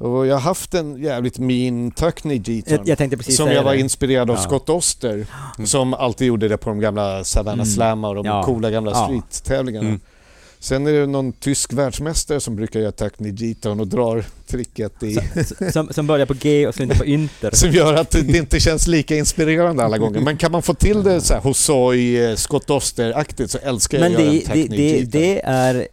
Och 0.00 0.26
jag 0.26 0.34
har 0.34 0.40
haft 0.40 0.74
en 0.74 0.96
jävligt 1.02 1.38
mean 1.38 1.90
Tuckney. 1.90 2.42
Jag, 2.66 2.80
jag 2.88 2.98
precis 2.98 3.36
Som 3.36 3.50
jag 3.50 3.62
var 3.62 3.72
det. 3.74 3.80
inspirerad 3.80 4.30
av 4.30 4.36
Ja. 4.36 4.42
Scott 4.42 4.68
Oster. 4.68 5.26
Mm. 5.58 5.66
Som 5.66 5.94
alltid 5.94 6.26
gjorde 6.26 6.48
det 6.48 6.56
på 6.56 6.70
de 6.70 6.80
gamla 6.80 7.24
Savannah 7.24 7.54
Mm. 7.54 7.66
Slamma 7.66 8.08
och 8.08 8.14
de 8.14 8.26
Ja. 8.26 8.42
coola 8.42 8.70
gamla 8.70 8.90
Ja. 8.90 9.04
street-tävlingarna. 9.04 9.88
Mm. 9.88 10.00
Sen 10.62 10.86
är 10.86 10.92
det 10.92 11.06
någon 11.06 11.32
tysk 11.32 11.72
världsmästare 11.72 12.40
som 12.40 12.56
brukar 12.56 12.80
göra 12.80 12.92
Tuckney 12.92 13.32
G-turn 13.32 13.80
och 13.80 13.86
drar 13.86 14.24
tricket 14.46 15.02
i... 15.02 15.18
Som, 15.72 15.88
som 15.92 16.06
börjar 16.06 16.26
på 16.26 16.34
G 16.34 16.66
och 16.66 16.74
slutar 16.74 16.94
på 16.94 17.06
ynter. 17.06 17.50
Som 17.54 17.70
gör 17.70 17.94
att 17.94 18.10
det 18.10 18.36
inte 18.36 18.60
känns 18.60 18.86
lika 18.86 19.16
inspirerande 19.16 19.84
alla 19.84 19.98
gånger. 19.98 20.20
Men 20.20 20.36
kan 20.36 20.52
man 20.52 20.62
få 20.62 20.74
till 20.74 21.02
det 21.02 21.20
så 21.20 21.34
här 21.34 21.40
Hosoi, 21.40 22.30
eh, 22.30 22.34
Scott 22.36 22.70
Oster-aktigt 22.70 23.50
så 23.50 23.58
älskar 23.58 23.98
jag 23.98 24.12
Men 24.12 24.16
att 24.16 24.22
göra 24.22 24.32
det, 24.32 24.38
en 24.60 24.62
Tuckney 24.62 24.78
det, 24.92 24.98
G-turn. 24.98 25.10
det 25.10 25.40
är 25.44 25.88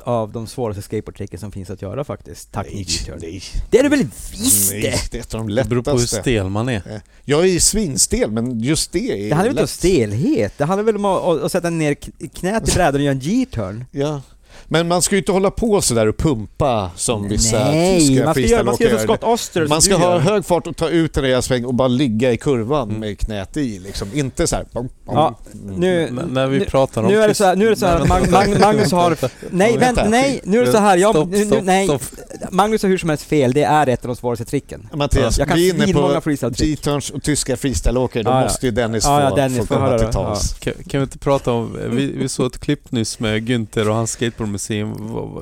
ett 0.00 0.06
av 0.06 0.32
de 0.32 0.46
svåraste 0.46 0.82
skateboardtricken 0.82 1.40
som 1.40 1.52
finns 1.52 1.70
att 1.70 1.82
göra 1.82 2.04
faktiskt. 2.04 2.52
Tack 2.52 2.66
Nej, 2.72 2.86
nej, 3.20 3.42
Det 3.70 3.78
är 3.78 3.82
det 3.82 3.88
väl 3.88 4.06
visst 4.32 4.70
nej, 4.72 4.80
det! 4.82 4.98
det 5.10 5.18
är 5.18 5.20
ett 5.20 5.34
av 5.34 5.40
de 5.46 5.54
Det 5.54 5.64
beror 5.68 5.82
på 5.82 5.90
hur 5.90 5.98
lättaste. 5.98 6.20
stel 6.20 6.48
man 6.48 6.68
är. 6.68 7.00
Jag 7.24 7.40
är 7.40 7.46
ju 7.46 7.60
svinstel 7.60 8.30
men 8.30 8.60
just 8.60 8.92
det 8.92 8.98
är 8.98 9.28
Det 9.28 9.34
handlar 9.34 9.42
väl 9.42 9.50
inte 9.50 9.62
om 9.62 9.68
stelhet, 9.68 10.52
det 10.58 10.64
handlar 10.64 10.84
väl 10.84 10.96
om 10.96 11.04
att, 11.04 11.42
att, 11.42 11.52
sätta 11.52 11.70
ner 11.70 11.94
knät 12.34 12.68
i 12.68 12.72
brädan 12.72 12.94
och 12.94 13.00
göra 13.00 13.12
en 13.12 13.20
G-turn. 13.20 13.84
Ja. 13.90 14.20
Men 14.66 14.88
man 14.88 15.02
ska 15.02 15.14
ju 15.14 15.18
inte 15.18 15.32
hålla 15.32 15.50
på 15.50 15.80
sådär 15.80 16.06
och 16.06 16.16
pumpa 16.18 16.90
som 16.96 17.28
vissa 17.28 17.64
Nej, 17.64 17.98
tyska 18.08 18.24
man 18.24 18.34
ska 18.34 18.40
göra, 18.42 18.64
man 18.64 18.74
ska 18.74 18.84
göra 18.84 18.98
som 18.98 19.06
Scott 19.06 19.24
Oster 19.24 19.66
Man 19.66 19.82
ska 19.82 19.96
ha 19.96 20.12
gör. 20.12 20.18
hög 20.18 20.44
fart 20.44 20.66
och 20.66 20.76
ta 20.76 20.88
ut 20.88 21.16
en 21.16 21.22
rejäl 21.22 21.42
sväng 21.42 21.64
och 21.64 21.74
bara 21.74 21.88
ligga 21.88 22.32
i 22.32 22.36
kurvan 22.36 22.88
Mm. 22.88 23.00
med 23.00 23.18
knät 23.18 23.56
i 23.56 23.78
liksom. 23.78 24.08
Inte 24.14 24.46
så 24.46 24.56
här. 24.56 24.66
Ja, 25.14 25.34
Mm. 25.64 25.74
nu, 25.74 26.06
N- 26.08 26.28
när 26.32 26.46
vi 26.46 26.58
nu, 26.58 26.64
pratar 26.64 27.02
om... 27.02 27.08
nu 27.08 27.22
är 27.22 27.28
det 27.28 27.34
så 27.34 27.44
här, 27.44 27.56
nu 27.56 27.66
är 27.66 27.70
det 27.70 27.76
så 27.76 27.86
här 27.86 28.04
Mag, 28.04 28.30
Mag, 28.30 28.60
Magnus 28.60 28.92
har... 28.92 29.16
Nej, 29.50 29.78
Vänta. 29.78 30.08
nej, 30.08 30.40
nu 30.44 30.58
är 30.60 30.64
det 30.64 30.72
så 30.72 30.78
här, 30.78 30.96
jag, 30.96 31.14
Stopp, 31.14 31.28
nu, 31.30 31.60
nej, 31.62 31.86
stopp. 31.86 32.02
Magnus 32.50 32.82
har 32.82 32.88
hur 32.90 32.98
som 32.98 33.08
helst 33.08 33.24
fel, 33.24 33.52
det 33.52 33.62
är 33.62 33.86
ett 33.86 34.04
av 34.04 34.08
de 34.08 34.16
svåraste 34.16 34.44
tricken. 34.44 34.88
Mattias, 34.94 35.38
Jag 35.38 35.48
kan 35.48 35.56
vi 35.56 35.70
är 35.70 35.74
inne 35.74 35.92
på. 35.92 36.20
G-turns 36.56 37.10
och 37.10 37.22
tyska 37.22 37.56
freestyleåkare. 37.56 38.22
Då 38.22 38.30
Ja, 38.30 38.36
ja. 38.36 38.42
måste 38.42 38.66
ju 38.66 38.72
Dennis 38.72 39.04
Ja, 39.04 39.22
ja, 39.22 39.30
få, 39.30 39.36
Dennis 39.36 39.58
få 39.58 39.66
komma 39.66 39.80
höra 39.86 39.98
till 39.98 40.08
tals. 40.08 40.52
Kan, 40.54 40.72
kan 40.88 41.00
vi 41.00 41.02
inte 41.02 41.18
prata 41.18 41.52
om... 41.52 41.78
Vi, 41.90 42.12
vi 42.16 42.28
såg 42.28 42.46
ett 42.46 42.58
klipp 42.60 42.92
nyss 42.92 43.20
med 43.20 43.48
Günther 43.48 43.88
och 43.88 43.94
hans 43.94 44.10
skateboardmuseum. 44.10 44.92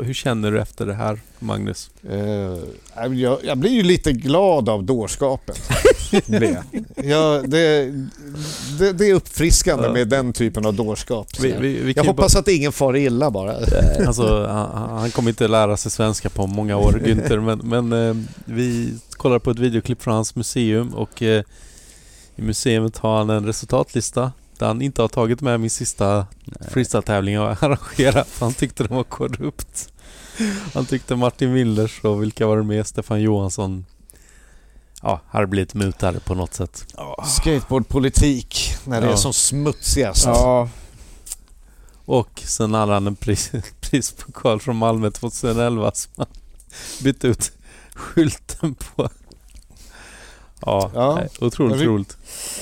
Hur 0.04 0.14
känner 0.14 0.50
du 0.50 0.60
efter 0.60 0.86
det 0.86 0.94
här, 0.94 1.18
Magnus? 1.40 1.90
Eh, 2.10 3.06
jag, 3.12 3.38
jag 3.44 3.58
blir 3.58 3.70
ju 3.70 3.82
lite 3.82 4.12
glad 4.12 4.68
av 4.68 4.84
dårskapen. 4.84 5.54
Blir 6.26 6.62
jag. 6.72 6.84
Ja, 7.04 7.42
det, 7.46 7.92
det, 8.78 8.92
det 8.92 9.10
är 9.10 9.14
uppfriskande 9.14 9.86
Ja. 9.86 9.92
med 9.92 10.08
den 10.08 10.32
typen 10.32 10.66
av 10.66 10.74
dårskap. 10.74 11.28
Vi, 11.40 11.52
vi, 11.60 11.80
vi 11.80 11.92
jag 11.96 12.04
hoppas 12.04 12.36
att 12.36 12.48
ingen 12.48 12.72
far 12.72 12.96
illa 12.96 13.30
bara. 13.30 13.52
bara, 13.60 14.06
alltså, 14.06 14.46
han, 14.46 14.98
han 14.98 15.10
kommer 15.10 15.28
inte 15.30 15.48
lära 15.48 15.76
sig 15.76 15.90
svenska 15.90 16.28
på 16.30 16.46
många 16.46 16.76
år, 16.76 16.92
Günther, 17.04 17.40
men, 17.40 17.58
men 17.88 18.08
eh, 18.08 18.16
vi 18.44 18.94
kollar 19.10 19.38
på 19.38 19.50
ett 19.50 19.58
videoklipp 19.58 20.02
från 20.02 20.14
hans 20.14 20.36
museum 20.36 20.94
och 20.94 21.22
eh, 21.22 21.42
i 22.36 22.42
museet 22.42 22.98
har 22.98 23.18
han 23.18 23.30
en 23.30 23.46
resultatlista 23.46 24.32
där 24.58 24.66
han 24.66 24.82
inte 24.82 25.02
har 25.02 25.08
tagit 25.08 25.40
med 25.40 25.60
min 25.60 25.70
sista 25.70 26.26
freestyle-tävling 26.70 27.34
jag 27.34 27.56
arrangerat 27.60 28.28
för 28.28 28.46
han 28.46 28.54
tyckte 28.54 28.82
den 28.84 28.96
var 28.96 29.04
korrupt. 29.04 29.92
Han 30.74 30.86
tyckte 30.86 31.16
Martin 31.16 31.52
Willers 31.52 32.00
och 32.04 32.22
vilka 32.22 32.46
var 32.46 32.56
det 32.56 32.62
med? 32.62 32.86
Stefan 32.86 33.20
Johansson 33.20 33.86
Ja, 35.02 35.20
hade 35.28 35.46
blivit 35.46 35.74
mutade 35.74 36.20
på 36.20 36.34
något 36.34 36.54
sätt. 36.54 36.86
Skateboardpolitik 37.26 38.74
när 38.84 39.00
det 39.00 39.06
Ja. 39.06 39.12
är 39.12 39.16
som 39.16 39.32
smutsigast. 39.32 40.24
Ja, 40.26 40.68
Och 42.04 42.42
sen 42.44 42.74
hade 42.74 42.92
han 42.92 43.06
en 43.06 43.16
pris, 43.16 43.50
prispokal 43.80 44.60
från 44.60 44.76
Malmö 44.76 45.10
2011 45.10 45.90
som 45.94 46.12
han 46.16 46.26
bytte 47.02 47.26
ut 47.26 47.52
skylten 47.94 48.74
på. 48.74 49.08
Ja, 50.66 50.90
Ja. 50.94 51.14
nej, 51.14 51.28
otroligt 51.40 51.82
roligt. 51.82 52.16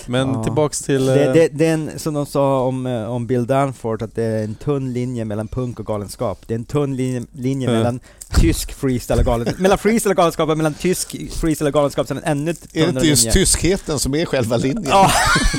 Men 0.06 0.28
Ja. 0.28 0.44
tillbaks 0.44 0.82
till... 0.82 1.06
Det, 1.06 1.24
eh, 1.24 1.32
det, 1.32 1.48
den 1.48 1.90
som 1.98 2.14
de 2.14 2.26
sa 2.26 2.60
om, 2.60 2.86
eh, 2.86 3.10
om 3.10 3.26
Bill 3.26 3.46
Danforth, 3.46 4.04
att 4.04 4.14
det 4.14 4.24
är 4.24 4.44
en 4.44 4.54
tunn 4.54 4.92
linje 4.92 5.24
mellan 5.24 5.48
punk 5.48 5.80
och 5.80 5.86
galenskap. 5.86 6.38
Det 6.46 6.54
är 6.54 6.58
en 6.58 6.64
tunn 6.64 6.96
linje, 6.96 7.22
linje 7.32 7.68
Ja. 7.70 7.76
mellan 7.76 8.00
tysk 8.40 8.72
freestyle 8.72 9.18
och 9.20 9.24
galenskap. 9.26 9.58
mellan 9.60 9.78
freestyle 9.78 10.10
och 10.10 10.16
galenskap 10.16 10.48
och 10.50 10.56
mellan 10.56 10.74
tysk 10.74 11.16
freestyle 11.40 11.66
och 11.68 11.72
galenskap, 11.74 12.06
sen 12.08 12.16
en 12.16 12.24
ännu 12.24 12.50
Är 12.50 12.54
det 12.54 12.68
tunnare 12.72 12.88
inte 12.90 13.06
just 13.06 13.22
linje. 13.24 13.32
tyskheten 13.32 13.98
som 13.98 14.14
är 14.14 14.24
själva 14.24 14.56
linjen? 14.56 14.84
Ja. 14.88 15.10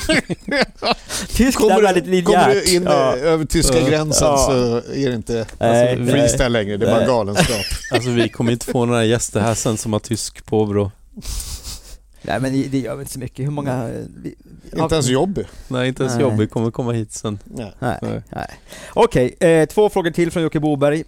Tysk 1.28 1.58
är 1.60 1.62
Kommer, 1.62 1.82
väldigt 1.82 2.04
du, 2.06 2.12
linjärt. 2.12 2.26
kommer 2.26 2.56
du 2.56 2.76
in 2.76 2.84
ja. 2.84 3.16
eh, 3.18 3.24
över 3.24 3.46
tyska 3.46 3.82
gränsen 3.90 4.28
Ja. 4.28 4.38
så 4.38 4.52
är 4.92 5.10
det 5.10 5.16
inte 5.16 5.46
Nej, 5.60 5.90
Alltså, 5.90 6.04
nej. 6.04 6.12
freestyle 6.12 6.50
längre, 6.52 6.78
det 6.78 6.88
är 6.90 6.96
bara 6.96 7.06
galenskap. 7.08 7.66
Alltså 7.92 8.10
vi 8.10 8.30
kommer 8.30 8.52
inte 8.52 8.66
få 8.66 8.86
några 8.86 9.06
gäster 9.06 9.40
här 9.40 9.54
sen 9.54 9.78
som 9.78 9.94
har 9.94 10.00
tysk 10.00 10.46
påbrå. 10.46 10.92
Nej 12.22 12.40
men 12.42 12.52
det- 12.72 12.78
gör 12.80 12.92
väl 12.92 13.00
inte 13.02 13.14
så 13.14 13.20
mycket. 13.20 13.46
Hur 13.46 13.52
många... 13.52 13.90
eh, 13.90 14.06
Vi, 14.24 14.36
Inte 14.78 14.96
ens 14.96 15.08
jobb. 15.08 15.40
Nej, 15.68 15.88
inte 15.88 16.04
ens 16.04 16.16
Nej. 16.16 16.24
Jobby 16.24 16.48
kommer 16.48 16.72
komma 16.72 16.92
hit 16.92 17.12
sen. 17.12 17.40
Nej. 17.46 17.74
Nej. 17.80 17.98
Nej. 18.02 18.22
nej. 18.30 18.48
Okej, 18.94 19.36
eh, 19.40 19.66
två 19.66 19.90
frågor 19.90 20.12
till 20.12 20.32
från 20.32 20.44
Jocke 20.44 20.60
Boberg. 20.60 21.04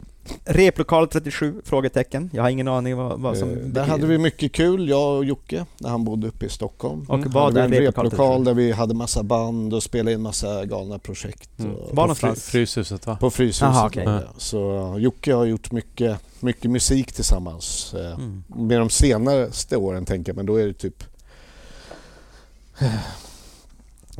Replokal 0.46 1.08
37? 1.08 1.62
Frågetecken. 1.66 2.30
Jag 2.34 2.44
har 2.44 2.50
ingen 2.50 2.68
aning 2.68 2.98
vad, 2.98 3.20
vad 3.20 3.38
som... 3.38 3.50
Eh, 3.50 3.56
Där 3.58 3.84
hade 3.86 4.08
vi 4.08 4.18
mycket 4.18 4.52
kul, 4.52 4.90
jag 4.90 5.18
och 5.18 5.26
Jocke, 5.26 5.66
när 5.78 5.90
han 5.90 6.04
bodde 6.04 6.28
uppe 6.28 6.46
i 6.46 6.50
Stockholm. 6.50 7.06
Och 7.10 7.16
Mm. 7.18 7.32
vad 7.32 7.44
hade 7.44 7.62
är 7.62 7.68
vi 7.68 7.78
en 7.78 7.84
replokal 7.84 8.06
replokal 8.06 8.38
37? 8.40 8.44
där 8.46 8.54
vi 8.54 8.72
hade 8.72 8.94
massa 8.94 9.24
band 9.24 9.74
och 9.74 9.84
spelade 9.84 10.12
in 10.14 10.22
massa 10.22 10.66
galna 10.66 11.00
projekt. 11.00 11.50
Mm. 11.60 11.72
Var 11.76 11.88
på, 11.90 11.96
någonstans? 11.96 12.44
Fryshuset 12.44 13.08
va? 13.08 13.18
på 13.20 13.30
Fryshuset. 13.30 13.64
Aha, 13.64 13.90
var 13.96 14.04
det. 14.06 14.28
Så 14.38 14.96
Jocke 15.00 15.34
har 15.34 15.46
gjort 15.46 15.72
mycket, 15.72 16.18
mycket 16.40 16.72
musik 16.72 17.12
tillsammans. 17.14 17.94
eh, 17.94 18.14
Mm. 18.14 18.44
Med 18.48 18.80
de 18.80 18.90
senaste 18.90 19.78
åren 19.78 20.06
tänker 20.06 20.30
jag, 20.32 20.36
men 20.38 20.46
då 20.46 20.56
är 20.60 20.68
det 20.68 20.74
typ 20.74 21.04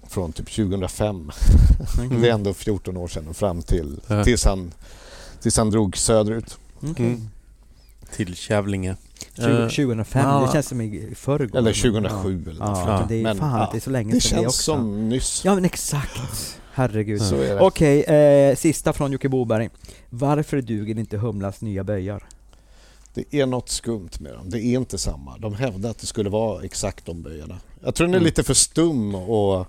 från 0.08 0.32
typ 0.34 0.50
2005. 0.56 1.32
Mm. 2.00 2.22
Det 2.22 2.30
är 2.30 2.34
ändå 2.34 2.54
14 2.54 2.98
år 2.98 3.08
sedan 3.08 3.28
och 3.28 3.36
fram 3.38 3.62
till 3.62 4.00
Ja. 4.08 4.24
tills, 4.24 4.46
han, 4.46 4.72
tills 5.42 5.58
han 5.58 5.70
drog 5.70 5.98
söderut. 5.98 6.58
Mm. 6.98 7.30
Till 8.16 8.36
Kävlinge. 8.36 8.96
Tjugo- 9.38 9.64
Eh, 9.64 9.70
2005, 9.70 10.26
ja. 10.30 10.46
det 10.46 10.52
känns 10.54 10.68
som 10.68 10.82
i 10.82 11.14
förrgår. 11.16 11.58
Eller 11.60 11.74
2007 11.74 12.42
eller 12.50 12.60
något 12.66 12.78
Ja, 12.88 13.06
det 13.10 13.16
är 13.16 13.24
Men, 13.24 13.38
fan 13.38 13.58
ja, 13.60 13.64
att 13.64 13.72
det 13.72 13.78
är 13.78 13.82
så 13.82 13.90
länge 13.90 14.14
Det 14.14 14.22
sedan 14.22 14.38
det 14.38 14.42
känns 14.44 14.54
också. 14.56 14.64
som 14.64 15.10
nyss. 15.10 15.42
Ja 15.46 15.56
men 15.56 15.66
exakt. 15.66 16.60
Herregud. 16.74 17.22
Det. 17.32 17.60
Okej, 17.60 18.02
eh, 18.04 18.56
sista 18.56 18.94
från 18.94 19.12
Jocke 19.12 19.30
Boberg. 19.30 19.70
Varför 20.10 20.62
duger 20.62 20.98
inte 21.00 21.18
Humlas 21.18 21.62
nya 21.62 21.84
böjar? 21.84 22.24
Det 23.14 23.40
är 23.40 23.46
något 23.46 23.70
skumt 23.70 24.10
med 24.20 24.34
dem. 24.34 24.50
Det 24.50 24.58
är 24.60 24.74
inte 24.80 24.98
samma. 24.98 25.38
De 25.38 25.54
hävdar 25.54 25.90
att 25.90 25.98
det 26.00 26.06
skulle 26.08 26.30
vara 26.30 26.64
exakt 26.64 27.06
de 27.06 27.22
böjarna. 27.22 27.60
Jag 27.84 27.96
tror 27.96 28.08
den 28.08 28.14
är 28.14 28.18
Mm. 28.18 28.26
lite 28.26 28.44
för 28.44 28.54
stum 28.54 29.16
och, 29.16 29.68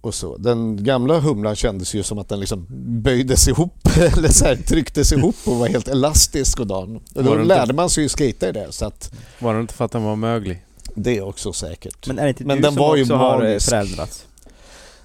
och 0.00 0.14
så. 0.14 0.36
Den 0.36 0.84
gamla 0.84 1.18
humlan 1.20 1.56
kändes 1.56 1.94
ju 1.94 2.02
som 2.02 2.18
att 2.18 2.28
den 2.28 2.40
liksom 2.40 2.66
böjdes 3.02 3.48
ihop 3.48 3.88
eller 4.16 4.28
så 4.28 4.44
här, 4.44 4.56
trycktes 4.56 5.12
ihop 5.12 5.36
och 5.44 5.56
var 5.56 5.68
helt 5.68 5.88
elastisk 5.88 6.60
och 6.60 6.66
dan. 6.66 6.96
Och 6.96 7.02
då 7.14 7.22
det 7.22 7.30
inte- 7.30 7.44
lärde 7.54 7.72
man 7.72 7.90
sig 7.90 8.02
ju 8.02 8.08
skata 8.08 8.48
i 8.48 8.52
det. 8.52 8.66
Så 8.70 8.84
att, 8.86 9.12
Var 9.38 9.54
det 9.54 9.60
inte 9.60 9.74
för 9.74 9.84
att 9.84 9.92
den 9.92 10.02
var 10.02 10.16
möglig? 10.16 10.64
Det 10.94 11.16
är 11.16 11.22
också 11.22 11.52
säkert. 11.52 12.06
Men 12.06 12.18
är 12.18 12.22
det 12.22 12.28
inte 12.28 12.44
Men 12.44 12.56
du 12.56 12.62
den 12.62 12.72
som 12.74 12.80
var 12.82 12.96
ju 12.96 13.02
också 13.02 13.14
har 13.14 13.44
eh, 13.46 13.58
förändrats? 13.58 14.24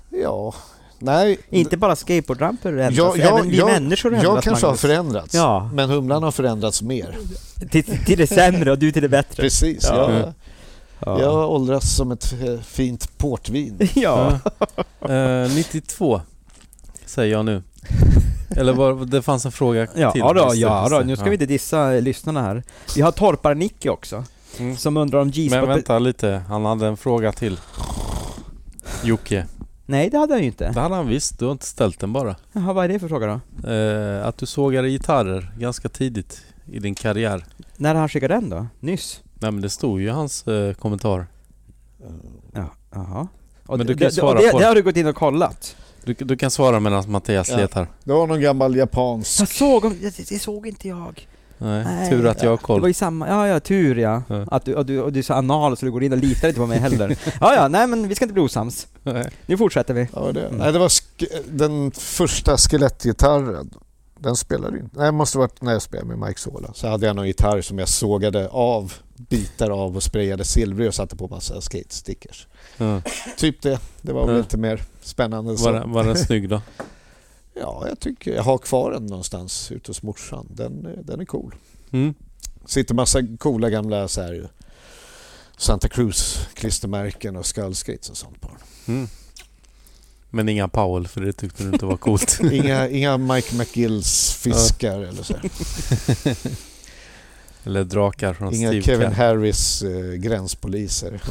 Ja, 0.09 0.53
nej. 0.99 1.37
Inte 1.49 1.77
bara 1.77 1.95
skateboardramper 1.95 2.69
ändras, 2.69 2.97
jag, 2.97 3.17
jag, 3.17 3.33
även 3.39 3.49
vi 3.49 3.57
jag, 3.57 3.65
människor 3.71 4.09
ändras 4.13 4.23
jag 4.23 4.43
kanske 4.43 4.65
har 4.67 4.75
förändrats, 4.75 5.33
Ja. 5.33 5.69
men 5.73 5.89
humlan 5.89 6.23
har 6.23 6.31
förändrats 6.31 6.81
mer. 6.81 7.17
till, 7.71 7.83
till 8.05 8.17
det 8.17 8.27
sämre 8.27 8.71
och 8.71 8.79
du 8.79 8.91
till 8.91 9.01
det 9.01 9.09
bättre. 9.09 9.43
Precis, 9.43 9.83
Ja. 9.89 10.11
jag, 10.11 10.33
Ja. 11.05 11.21
jag 11.21 11.49
åldras 11.51 11.95
som 11.95 12.11
ett 12.11 12.33
fint 12.65 13.17
portvin. 13.17 13.79
ja. 13.95 14.39
Eh, 15.09 15.51
92 15.55 16.21
säger 17.05 17.31
jag 17.31 17.45
nu. 17.45 17.63
Eller 18.57 18.73
var, 18.73 19.05
det 19.05 19.21
fanns 19.21 19.45
en 19.45 19.51
fråga 19.51 19.87
Ja, 19.95 20.11
till. 20.11 20.19
ja, 20.19 20.33
då, 20.33 20.51
ja 20.55 20.87
då, 20.89 20.99
nu 20.99 21.15
ska 21.15 21.25
vi 21.25 21.31
inte 21.33 21.45
dissa 21.45 21.93
eh, 21.95 22.01
lyssnarna 22.01 22.41
här. 22.41 22.63
Vi 22.95 23.01
har 23.01 23.11
Torpar-Nicke 23.11 23.89
också, 23.89 24.23
Mm. 24.59 24.77
som 24.77 24.97
undrar 24.97 25.19
om 25.19 25.31
G-spot... 25.31 25.59
Men 25.59 25.69
vänta 25.69 25.99
lite, 25.99 26.41
han 26.47 26.65
hade 26.65 26.87
en 26.87 26.97
fråga 26.97 27.31
till. 27.31 27.59
Jocke. 29.03 29.45
Nej, 29.85 30.09
det 30.09 30.17
hade 30.17 30.33
han 30.33 30.41
ju 30.41 30.47
inte. 30.47 30.71
Det 30.71 30.79
hade 30.79 30.95
han 30.95 31.07
visst, 31.07 31.39
du 31.39 31.45
har 31.45 31.51
inte 31.51 31.65
ställt 31.65 31.99
den 31.99 32.13
bara. 32.13 32.35
Jaha, 32.51 32.73
vad 32.73 32.85
är 32.85 32.89
det 32.89 32.99
för 32.99 33.07
fråga 33.07 33.27
då? 33.61 33.69
Eh, 33.71 34.27
att 34.27 34.37
du 34.37 34.45
sågade 34.45 34.89
gitarrer 34.89 35.51
ganska 35.59 35.89
tidigt 35.89 36.41
i 36.71 36.79
din 36.79 36.95
karriär. 36.95 37.45
När 37.77 37.95
han 37.95 38.09
skickade 38.09 38.33
den 38.33 38.49
då? 38.49 38.67
Nyss? 38.79 39.21
Nej 39.43 39.51
men 39.51 39.61
det 39.61 39.69
stod 39.69 40.01
ju 40.01 40.09
hans 40.09 40.47
eh, 40.47 40.73
kommentar. 40.73 41.27
Ja, 42.53 42.65
jaha. 42.95 43.27
Och 43.65 43.77
Men 43.77 43.87
det, 43.87 43.93
du 43.93 43.99
kan 43.99 44.07
det, 44.07 44.13
svara 44.13 44.39
det, 44.41 44.49
på 44.51 44.57
det 44.57 44.63
det. 44.63 44.67
har 44.67 44.75
du 44.75 44.83
gått 44.83 44.97
in 44.97 45.07
och 45.07 45.15
kollat? 45.15 45.75
Du, 46.03 46.13
du 46.13 46.37
kan 46.37 46.51
svara 46.51 46.79
medan 46.79 47.11
Mattias 47.11 47.49
Ja. 47.49 47.57
letar. 47.57 47.87
Det 48.03 48.13
var 48.13 48.27
någon 48.27 48.41
gammal 48.41 48.75
japansk... 48.75 49.41
Jag 49.41 49.47
såg, 49.47 49.95
det, 50.01 50.29
det 50.29 50.39
såg 50.39 50.67
inte 50.67 50.87
jag. 50.87 51.27
Nej, 51.57 51.83
Nej, 51.85 52.09
tur 52.09 52.27
att 52.27 52.43
jag 52.43 52.49
har 52.49 52.57
Det 52.57 52.63
koll. 52.63 52.81
var 52.81 52.87
ju 52.87 52.93
samma, 52.93 53.27
ja 53.27 53.47
ja, 53.47 53.59
tur 53.59 53.95
ja. 53.97 54.23
Ja. 54.27 54.45
Att 54.51 54.65
du, 54.65 54.75
och 54.75 54.85
du, 54.85 55.01
och 55.01 55.13
du 55.13 55.19
är 55.19 55.23
så 55.23 55.33
anal 55.33 55.77
så 55.77 55.85
du 55.85 55.91
går 55.91 56.03
in 56.03 56.11
och 56.11 56.17
litar 56.17 56.47
inte 56.47 56.59
på 56.59 56.65
mig 56.67 56.79
heller. 56.79 57.17
Ja 57.41 57.55
ja, 57.55 57.67
nej 57.67 57.87
men 57.87 58.07
vi 58.07 58.15
ska 58.15 58.25
inte 58.25 58.33
bli 58.33 58.43
osams. 58.43 58.87
Nej. 59.03 59.29
Nu 59.45 59.57
fortsätter 59.57 59.93
vi. 59.93 60.07
Ja, 60.15 60.31
det, 60.31 60.45
Mm. 60.47 60.57
nej, 60.57 60.71
det 60.71 60.79
var 60.79 60.91
den 61.57 61.91
första 61.91 62.57
skelettgitarren. 62.57 63.69
Den 64.19 64.35
spelade 64.35 64.79
inte. 64.79 64.97
Nej, 64.97 65.05
det 65.05 65.11
måste 65.11 65.37
varit 65.37 65.61
när 65.61 65.71
jag 65.71 65.81
spelade 65.81 66.07
med 66.17 66.27
Mike 66.27 66.39
Sola. 66.39 66.69
Så 66.73 66.87
hade 66.87 67.05
jag 67.07 67.15
någon 67.15 67.27
gitarr 67.27 67.61
som 67.61 67.79
jag 67.79 67.87
sågade 67.89 68.49
av 68.49 68.93
bitar 69.15 69.69
av 69.69 69.95
och 69.95 70.03
sprayade 70.03 70.43
silvrig 70.45 70.87
och 70.87 70.95
satte 70.95 71.15
på 71.15 71.27
massa 71.27 71.61
skate-stickers. 71.61 72.47
Ja. 72.77 73.01
Typ 73.37 73.61
det. 73.61 73.79
Det 74.01 74.13
var 74.13 74.25
väl 74.25 74.35
Ja. 74.35 74.41
inte 74.41 74.57
mer 74.57 74.83
spännande 75.01 75.51
än 75.51 75.55
Var, 75.57 75.63
så. 75.63 75.71
den- 75.71 75.91
var 75.91 76.03
den 76.03 76.17
snygg 76.17 76.49
då? 76.49 76.61
Ja, 77.55 77.85
jag 77.89 77.99
tycker 77.99 78.33
jag 78.35 78.43
har 78.43 78.57
kvar 78.57 78.91
den 78.91 79.05
någonstans 79.05 79.71
ute 79.71 79.89
hos 79.89 80.03
morsan. 80.03 80.47
Den, 80.49 80.87
den 81.03 81.19
är 81.21 81.25
cool. 81.25 81.55
Mm. 81.91 82.13
Sitter 82.65 82.95
massa 82.95 83.19
coola 83.39 83.69
gamla 83.69 84.07
så 84.07 84.21
här, 84.21 84.49
Santa 85.57 85.89
Cruz 85.89 86.47
klistermärken 86.53 87.35
och 87.35 87.45
skullskates 87.45 88.09
och 88.09 88.17
sånt 88.17 88.41
på 88.41 88.47
den. 88.47 88.95
Mm. 88.95 89.07
Men 90.29 90.49
inga 90.49 90.67
Powell 90.67 91.07
för 91.07 91.21
det 91.21 91.33
tyckte 91.33 91.63
du 91.63 91.69
inte 91.69 91.85
var 91.85 91.97
coolt. 91.97 92.39
Inga, 92.51 92.89
inga 92.89 93.17
Mike 93.17 93.55
McGills 93.55 94.33
fiskar 94.33 94.99
eller 94.99 95.23
så. 95.23 95.33
Eller 97.63 97.83
drakar 97.83 98.33
från 98.33 98.53
Inga 98.53 98.67
Steve 98.69 98.81
Kevin 98.83 99.01
Camp. 99.07 99.15
Harris 99.17 99.81
eh, 99.81 100.13
gränspoliser. 100.13 101.21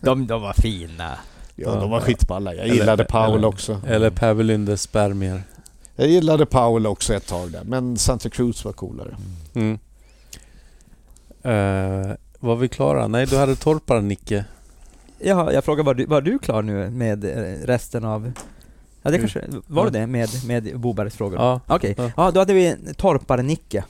de, 0.00 0.26
de 0.26 0.42
var 0.42 0.52
fina. 0.52 1.18
Ja, 1.54 1.74
Ja. 1.74 1.80
de 1.80 1.90
var 1.90 2.00
skitballa. 2.00 2.54
Jag 2.54 2.64
Eller- 2.64 2.74
gillade 2.74 3.04
Powell 3.04 3.34
eller- 3.38 3.48
också. 3.48 3.80
Eller 3.86 4.10
Per 4.10 4.34
Welyndes 4.34 4.82
spermier. 4.82 5.42
Jag 5.96 6.08
gillade 6.08 6.46
Powell 6.46 6.86
också 6.86 7.14
ett 7.14 7.26
tag 7.26 7.50
där, 7.50 7.64
men 7.64 7.96
Santa 7.96 8.30
Cruz 8.30 8.64
var 8.64 8.72
coolare. 8.72 9.16
Mm. 9.54 9.78
Eh, 11.42 12.14
var 12.40 12.56
vi 12.56 12.68
klara? 12.68 13.08
Nej, 13.08 13.26
du 13.26 13.36
hade 13.36 13.56
torpar 13.56 14.00
Nicke. 14.00 14.44
Ja, 15.18 15.52
jag 15.52 15.64
frågar 15.64 15.84
var 15.84 15.94
du, 15.94 16.06
var 16.06 16.20
du 16.20 16.38
klar 16.38 16.62
nu 16.62 16.90
med 16.90 17.24
eh, 17.24 17.66
resten 17.66 18.04
av... 18.04 18.32
Ja, 19.02 19.10
det 19.10 19.16
Mm. 19.16 19.20
kanske... 19.28 19.44
Var 19.66 19.84
det 19.90 19.98
det 20.00 20.06
med, 20.06 20.28
med 20.46 20.80
Bobergs 20.80 21.14
frågor? 21.14 21.38
Ja, 21.38 21.60
Okej, 21.66 21.94
Ja. 21.98 22.10
ja 22.16 22.30
då 22.30 22.40
hade 22.40 22.54
vi 22.54 22.76
Torpar-Nicke. 22.96 23.82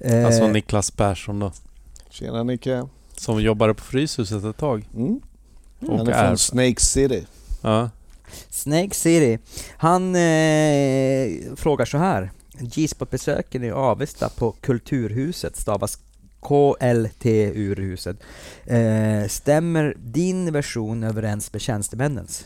Eh, 0.00 0.26
alltså 0.26 0.48
Niklas 0.48 0.90
Persson 0.90 1.38
då. 1.38 1.52
Tjena 2.10 2.42
Nicke. 2.42 2.86
Som 3.16 3.42
jobbade 3.42 3.74
på 3.74 3.82
Fryshuset 3.82 4.44
ett 4.44 4.56
tag. 4.56 4.88
Mm. 4.96 5.20
Och 5.80 5.98
Han 5.98 6.08
är 6.08 6.12
är- 6.12 6.26
från 6.26 6.38
Snake 6.38 6.80
City. 6.80 7.26
Ja. 7.62 7.90
Snake 8.50 8.94
City. 8.94 9.38
Han 9.76 10.14
eh, 10.14 11.54
frågar 11.56 11.84
så 11.84 11.98
här. 11.98 12.30
G-spot-besöken 12.60 13.64
i 13.64 13.70
Avesta 13.70 14.28
på 14.28 14.52
Kulturhuset 14.60 15.56
stavas 15.56 15.98
KLT-urhuset. 16.40 18.16
Eh, 18.66 19.28
stämmer 19.28 19.94
din 19.98 20.52
version 20.52 21.02
överens 21.04 21.52
med 21.52 21.62
tjänstemännens? 21.62 22.44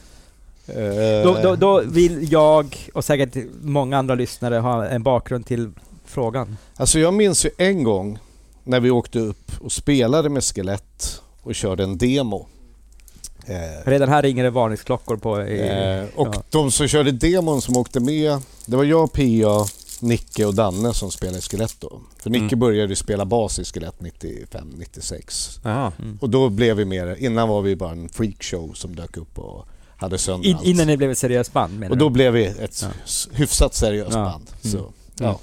Eh, 0.66 1.22
Då, 1.24 1.38
då, 1.42 1.56
då 1.56 1.80
vill 1.80 2.32
jag 2.32 2.76
och 2.94 3.04
säkert 3.04 3.36
många 3.62 3.98
andra 3.98 4.14
lyssnare 4.14 4.54
ha 4.56 4.86
en 4.86 5.02
bakgrund 5.02 5.46
till 5.46 5.70
frågan. 6.14 6.56
Alltså 6.76 6.98
jag 6.98 7.14
minns 7.14 7.44
ju 7.46 7.50
en 7.58 7.82
gång 7.84 8.18
när 8.64 8.80
vi 8.80 8.90
åkte 8.90 9.18
upp 9.18 9.50
och 9.60 9.72
spelade 9.72 10.28
med 10.28 10.44
Skelett 10.44 11.20
och 11.42 11.54
körde 11.54 11.82
en 11.82 11.98
demo. 11.98 12.46
Eh, 13.46 13.88
Redan 13.90 14.08
här 14.08 14.22
ringer 14.22 14.44
det 14.44 14.50
varningsklockor 14.50 15.16
på... 15.16 15.42
i- 15.42 15.60
Eh, 15.68 16.04
och 16.14 16.28
ja. 16.34 16.42
de 16.50 16.70
som 16.70 16.88
körde 16.88 17.12
demon 17.12 17.62
som 17.62 17.76
åkte 17.76 18.00
med, 18.00 18.38
det 18.66 18.76
var 18.76 18.84
jag, 18.84 19.12
Pia, 19.12 19.64
Nicke 20.00 20.44
och 20.46 20.54
Danne 20.54 20.94
som 20.94 21.10
spelade 21.10 21.38
i 21.38 21.40
Skelett 21.40 21.76
då. 21.80 22.00
För 22.18 22.30
Nicke 22.30 22.44
Mm. 22.44 22.58
började 22.58 22.96
spela 22.96 23.24
bas 23.24 23.58
i 23.58 23.64
Skelett 23.64 24.00
95-96. 24.00 25.60
Jaha. 25.64 25.92
Mm. 25.98 26.18
Och 26.20 26.30
då 26.30 26.48
blev 26.48 26.76
vi 26.76 26.84
mer, 26.84 27.16
innan 27.18 27.48
var 27.48 27.62
vi 27.62 27.76
bara 27.76 27.90
en 27.92 28.08
freakshow 28.08 28.72
som 28.74 28.96
dök 28.96 29.16
upp 29.16 29.38
och 29.38 29.66
hade 29.96 30.18
sönder 30.18 30.48
In, 30.48 30.56
allt. 30.56 30.64
innan 30.66 30.86
ni 30.86 30.96
blev 30.96 31.10
ett 31.10 31.18
seriöst 31.18 31.52
band 31.52 31.78
menar 31.78 31.90
Och 31.90 31.98
då 31.98 32.08
du? 32.08 32.10
blev 32.12 32.32
vi 32.32 32.44
ett 32.46 32.82
Ja. 32.82 32.88
hyfsat 33.32 33.74
seriöst 33.74 34.14
Ja. 34.14 34.24
band. 34.24 34.50
Mm. 34.64 34.72
Så, 34.78 34.92
ja. 35.24 35.38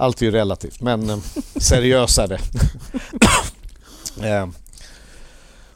Allt 0.00 0.22
är 0.22 0.26
ju 0.26 0.32
relativt, 0.32 0.80
men 0.80 1.10
eh, 1.10 1.18
seriösare. 1.56 2.38
eh, 4.22 4.48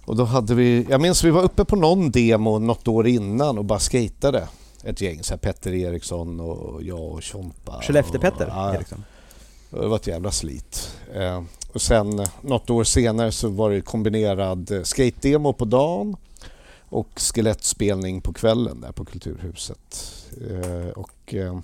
och 0.05 0.17
då 0.17 0.25
hade 0.25 0.55
vi, 0.55 0.87
jag 0.91 1.01
minns 1.01 1.25
vi 1.25 1.31
var 1.31 1.43
uppe 1.43 1.65
på 1.65 1.77
någon 1.77 2.11
demo 2.11 2.59
något 2.59 2.89
år 2.89 3.07
innan 3.07 3.59
och 3.59 3.65
bara 3.65 3.79
skatade 3.79 4.49
ett 4.85 5.01
gäng, 5.01 5.23
så 5.23 5.37
Petter 5.37 5.75
Eriksson 5.75 6.41
och 6.41 6.83
jag 6.83 7.03
och 7.03 7.23
Tjompa. 7.23 7.81
Skellefteå-Petter 7.83 8.47
ja, 8.49 8.75
Eriksson. 8.75 9.05
det 9.71 9.87
var 9.87 9.97
ett 9.97 10.07
jävla 10.07 10.31
slit. 10.31 10.97
Eh, 11.15 11.43
och 11.73 11.83
sen 11.83 12.19
eh, 12.19 12.29
något 12.41 12.71
år 12.71 12.85
senare 12.85 13.33
så 13.33 13.49
var 13.49 13.71
det 13.71 13.81
kombinerad 13.81 14.71
eh, 14.71 14.83
skate-demo 14.83 15.53
på 15.53 15.65
dagen 15.65 16.17
och 16.89 17.09
skelettspelning 17.17 18.21
på 18.21 18.33
kvällen 18.33 18.81
där 18.81 18.93
på 18.93 19.05
Kulturhuset. 19.05 20.15
Eh, 20.51 20.89
och 20.89 21.35
eh, 21.35 21.59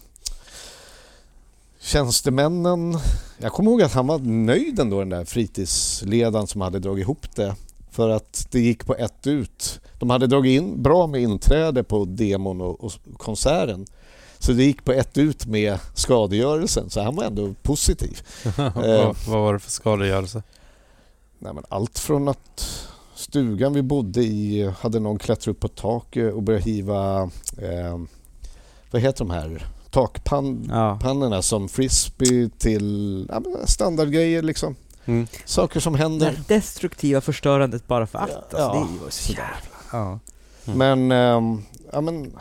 tjänstemännen, 1.81 2.99
jag 3.39 3.53
kommer 3.53 3.71
ihåg 3.71 3.83
att 3.83 3.93
han 3.93 4.07
var 4.07 4.19
nöjd 4.19 4.79
ändå 4.79 4.99
den 4.99 5.09
där 5.09 5.25
fritidsledaren 5.25 6.47
som 6.47 6.61
hade 6.61 6.79
dragit 6.79 7.03
ihop 7.03 7.37
det. 7.37 7.55
För 7.91 8.09
att 8.09 8.47
det 8.51 8.61
gick 8.61 8.87
på 8.87 8.95
ett 8.95 9.27
ut. 9.27 9.81
De 9.99 10.11
hade 10.11 10.27
dragit 10.27 10.61
in 10.63 10.83
bra 10.83 11.07
med 11.07 11.23
inträde 11.23 11.85
på 11.85 12.05
demon 12.05 12.61
och, 12.61 12.85
och 12.85 12.93
konserten. 13.17 13.87
Så 14.39 14.53
det 14.53 14.65
gick 14.65 14.85
på 14.85 14.93
ett 14.93 15.19
ut 15.19 15.47
med 15.47 15.79
skadegörelsen, 15.95 16.91
så 16.91 17.03
han 17.03 17.17
var 17.17 17.25
ändå 17.25 17.55
positiv. 17.63 18.21
vad, 18.57 19.17
vad 19.29 19.41
var 19.41 19.53
det 19.53 19.59
för 19.59 19.71
skadegörelse? 19.71 20.43
Nej, 21.39 21.55
men 21.55 21.65
allt 21.69 21.99
från 21.99 22.29
att 22.29 22.89
stugan 23.15 23.73
vi 23.73 23.83
bodde 23.83 24.23
i 24.23 24.73
hade 24.81 25.01
någon 25.01 25.19
klättrat 25.19 25.49
upp 25.49 25.61
på 25.61 25.69
taket 25.69 26.35
och 26.35 26.43
börjat 26.43 26.63
hiva, 26.63 27.23
eh, 27.59 27.99
vad 28.91 29.03
heter 29.03 29.25
de 29.25 29.31
här, 29.31 29.67
takpannorna 29.91 31.37
Ja. 31.37 31.43
som 31.43 31.69
frisbee 31.69 32.49
till 32.59 33.27
ja, 33.33 33.43
standardgrejer 33.67 34.43
liksom. 34.43 34.77
Mm. 35.05 35.27
Saker 35.45 35.81
som 35.81 35.93
Det 35.93 35.99
händer. 35.99 36.27
här 36.27 36.43
destruktiva 36.49 37.21
förstörandet 37.21 37.87
bara 37.87 38.07
för 38.07 38.19
att. 38.19 38.29
Ja, 38.31 38.37
Alltså, 38.37 38.59
ja, 38.59 38.73
det 38.73 38.79
är 38.79 39.05
ju 39.05 39.11
så 39.11 39.33
jävla... 39.33 39.53
Ja. 39.93 40.19
Mm. 40.67 40.79
Men, 40.79 41.13
ehm, 41.13 41.63
ja, 41.93 42.01
men 42.01 42.33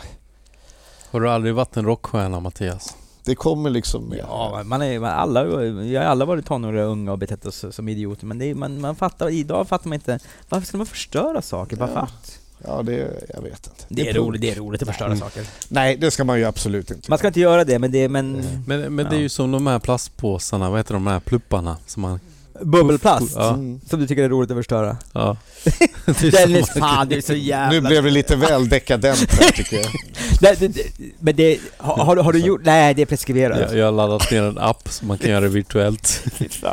Har 1.11 1.19
du 1.21 1.29
aldrig 1.29 1.53
varit 1.55 1.77
en 1.77 1.85
rockstjärna 1.85 2.39
Mattias? 2.39 2.95
det 3.23 3.35
kommer 3.35 3.69
liksom 3.69 4.03
med. 4.03 4.17
Ja, 4.27 4.61
man 4.65 4.81
är, 4.81 4.99
man, 4.99 5.09
alla, 5.09 5.43
vi 5.71 5.95
har 5.95 6.03
alla 6.05 6.25
varit 6.25 6.45
tonåringar 6.45 6.83
och 6.83 6.91
unga 6.91 7.11
och 7.11 7.17
betett 7.17 7.45
oss 7.45 7.65
som 7.71 7.89
idioter, 7.89 8.25
men 8.25 8.37
det 8.37 8.45
är, 8.45 8.55
man, 8.55 8.81
man 8.81 8.95
fattar, 8.95 9.29
idag 9.29 9.67
fattar 9.67 9.89
man 9.89 9.93
inte, 9.93 10.19
varför 10.49 10.67
ska 10.67 10.77
man 10.77 10.85
förstöra 10.85 11.41
saker 11.41 11.75
bara 11.77 11.87
för 11.87 11.99
att? 11.99 12.38
Ja, 12.63 12.81
det, 12.83 12.93
jag 13.33 13.41
vet 13.41 13.67
inte. 13.67 13.85
Det 13.87 14.01
är, 14.01 14.13
punk. 14.13 14.27
roligt, 14.27 14.41
det 14.41 14.51
är 14.51 14.55
roligt 14.55 14.81
att 14.81 14.87
förstöra 14.87 15.07
Mm. 15.07 15.19
saker. 15.19 15.43
Nej, 15.67 15.97
det 15.97 16.11
ska 16.11 16.23
man 16.23 16.39
ju 16.39 16.45
absolut 16.45 16.91
inte 16.91 17.09
Man 17.11 17.17
ska 17.17 17.27
inte 17.27 17.39
göra 17.39 17.63
det, 17.63 17.79
men 17.79 17.91
det 17.91 17.97
är, 18.03 18.09
men... 18.09 18.43
Men, 18.67 18.95
men 18.95 19.05
det 19.05 19.11
är 19.11 19.15
Ja. 19.15 19.21
ju 19.21 19.29
som 19.29 19.51
de 19.51 19.67
här 19.67 19.79
plastpåsarna, 19.79 20.69
vad 20.69 20.79
heter 20.79 20.93
de 20.93 21.07
här 21.07 21.19
plupparna? 21.19 21.77
Som 21.85 22.01
man, 22.01 22.19
Bubbelplast, 22.61 23.35
Ja. 23.35 23.49
Mm. 23.49 23.81
som 23.89 23.99
du 23.99 24.07
tycker 24.07 24.23
är 24.23 24.29
roligt 24.29 24.51
att 24.51 24.57
förstöra. 24.57 24.97
ja. 25.13 25.37
Det 26.05 26.23
är 26.23 26.31
Dennis, 26.31 26.69
fan 26.69 27.07
du 27.09 27.15
är 27.17 27.21
så 27.21 27.33
jävla... 27.33 27.79
Nu 27.81 27.87
blev 27.87 28.03
det 28.03 28.09
lite 28.09 28.35
väl 28.35 28.69
dekadent 28.69 29.31
här 29.33 29.51
tycker 29.51 29.75
jag. 29.77 29.85
det, 30.41 30.59
det, 30.59 30.67
det, 30.67 30.83
men 31.19 31.35
det, 31.35 31.59
har, 31.77 32.05
har, 32.05 32.15
du- 32.15 32.21
har 32.21 32.33
du 32.33 32.39
gjort... 32.39 32.61
Nej, 32.63 32.93
det 32.93 33.01
är 33.01 33.05
preskriberat. 33.05 33.59
jag, 33.59 33.77
jag 33.77 33.85
har 33.85 33.91
laddat 33.91 34.31
ner 34.31 34.43
en 34.43 34.57
app 34.57 34.89
så 34.89 35.05
man 35.05 35.17
kan 35.17 35.29
göra 35.29 35.41
det 35.41 35.47
virtuellt. 35.47 36.23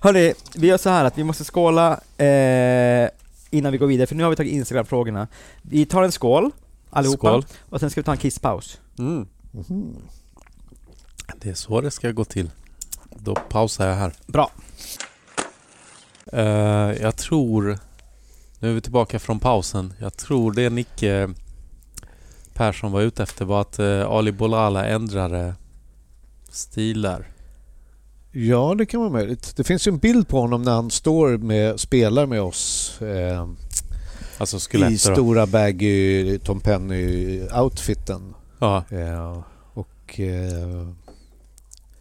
Hörni, 0.00 0.34
vi 0.54 0.66
gör 0.66 0.78
så 0.78 0.90
här 0.90 1.04
att 1.04 1.18
vi 1.18 1.24
måste 1.24 1.44
skåla 1.44 1.92
eh, 2.18 3.08
innan 3.56 3.72
vi 3.72 3.78
går 3.78 3.86
vidare, 3.86 4.06
för 4.06 4.14
nu 4.14 4.22
har 4.22 4.30
vi 4.30 4.36
tagit 4.36 4.52
Instagram-frågorna. 4.52 5.28
Vi 5.62 5.86
tar 5.86 6.02
en 6.02 6.12
skål, 6.12 6.50
allihopa, 6.90 7.28
Skål. 7.28 7.46
och 7.60 7.80
sen 7.80 7.90
ska 7.90 8.00
vi 8.00 8.04
ta 8.04 8.12
en 8.12 8.18
kisspaus. 8.18 8.80
Mm. 8.98 9.26
Mhm. 9.50 9.96
Det 11.40 11.50
är 11.50 11.54
så 11.54 11.80
det 11.80 11.90
ska 11.90 12.12
gå 12.12 12.24
till. 12.24 12.50
Då 13.10 13.34
pausar 13.34 13.86
jag 13.86 13.94
här. 13.94 14.12
Bra. 14.26 14.50
Eh, 16.32 16.42
jag 17.02 17.16
tror... 17.16 17.78
Nu 18.58 18.70
är 18.70 18.74
vi 18.74 18.80
tillbaka 18.80 19.18
från 19.18 19.40
pausen. 19.40 19.92
Jag 20.00 20.16
tror 20.16 20.52
det 20.52 20.70
Nicke 20.70 21.28
Persson 22.54 22.92
var 22.92 23.00
ute 23.00 23.22
efter 23.22 23.44
var 23.44 23.60
att 23.60 23.80
uh, 23.80 24.06
Ali 24.06 24.32
Bolala 24.32 24.86
ändrade 24.86 25.54
stilar. 26.50 27.28
Ja, 28.38 28.74
det 28.78 28.86
kan 28.86 29.00
vara 29.00 29.10
möjligt. 29.10 29.56
Det 29.56 29.64
finns 29.64 29.86
ju 29.88 29.92
en 29.92 29.98
bild 29.98 30.28
på 30.28 30.40
honom 30.40 30.62
när 30.62 30.72
han 30.72 30.90
står 30.90 31.36
med, 31.38 31.80
spelar 31.80 32.26
med 32.26 32.42
oss 32.42 32.98
eh, 33.02 33.48
Alltså 34.38 34.76
i 34.76 34.98
stora 34.98 35.46
baggy 35.46 36.38
Tom 36.38 36.60
Penny-outfiten. 36.60 38.34
Ja, 38.58 38.84
Eh, 38.90 39.42
och 39.74 40.20
eh, 40.20 40.88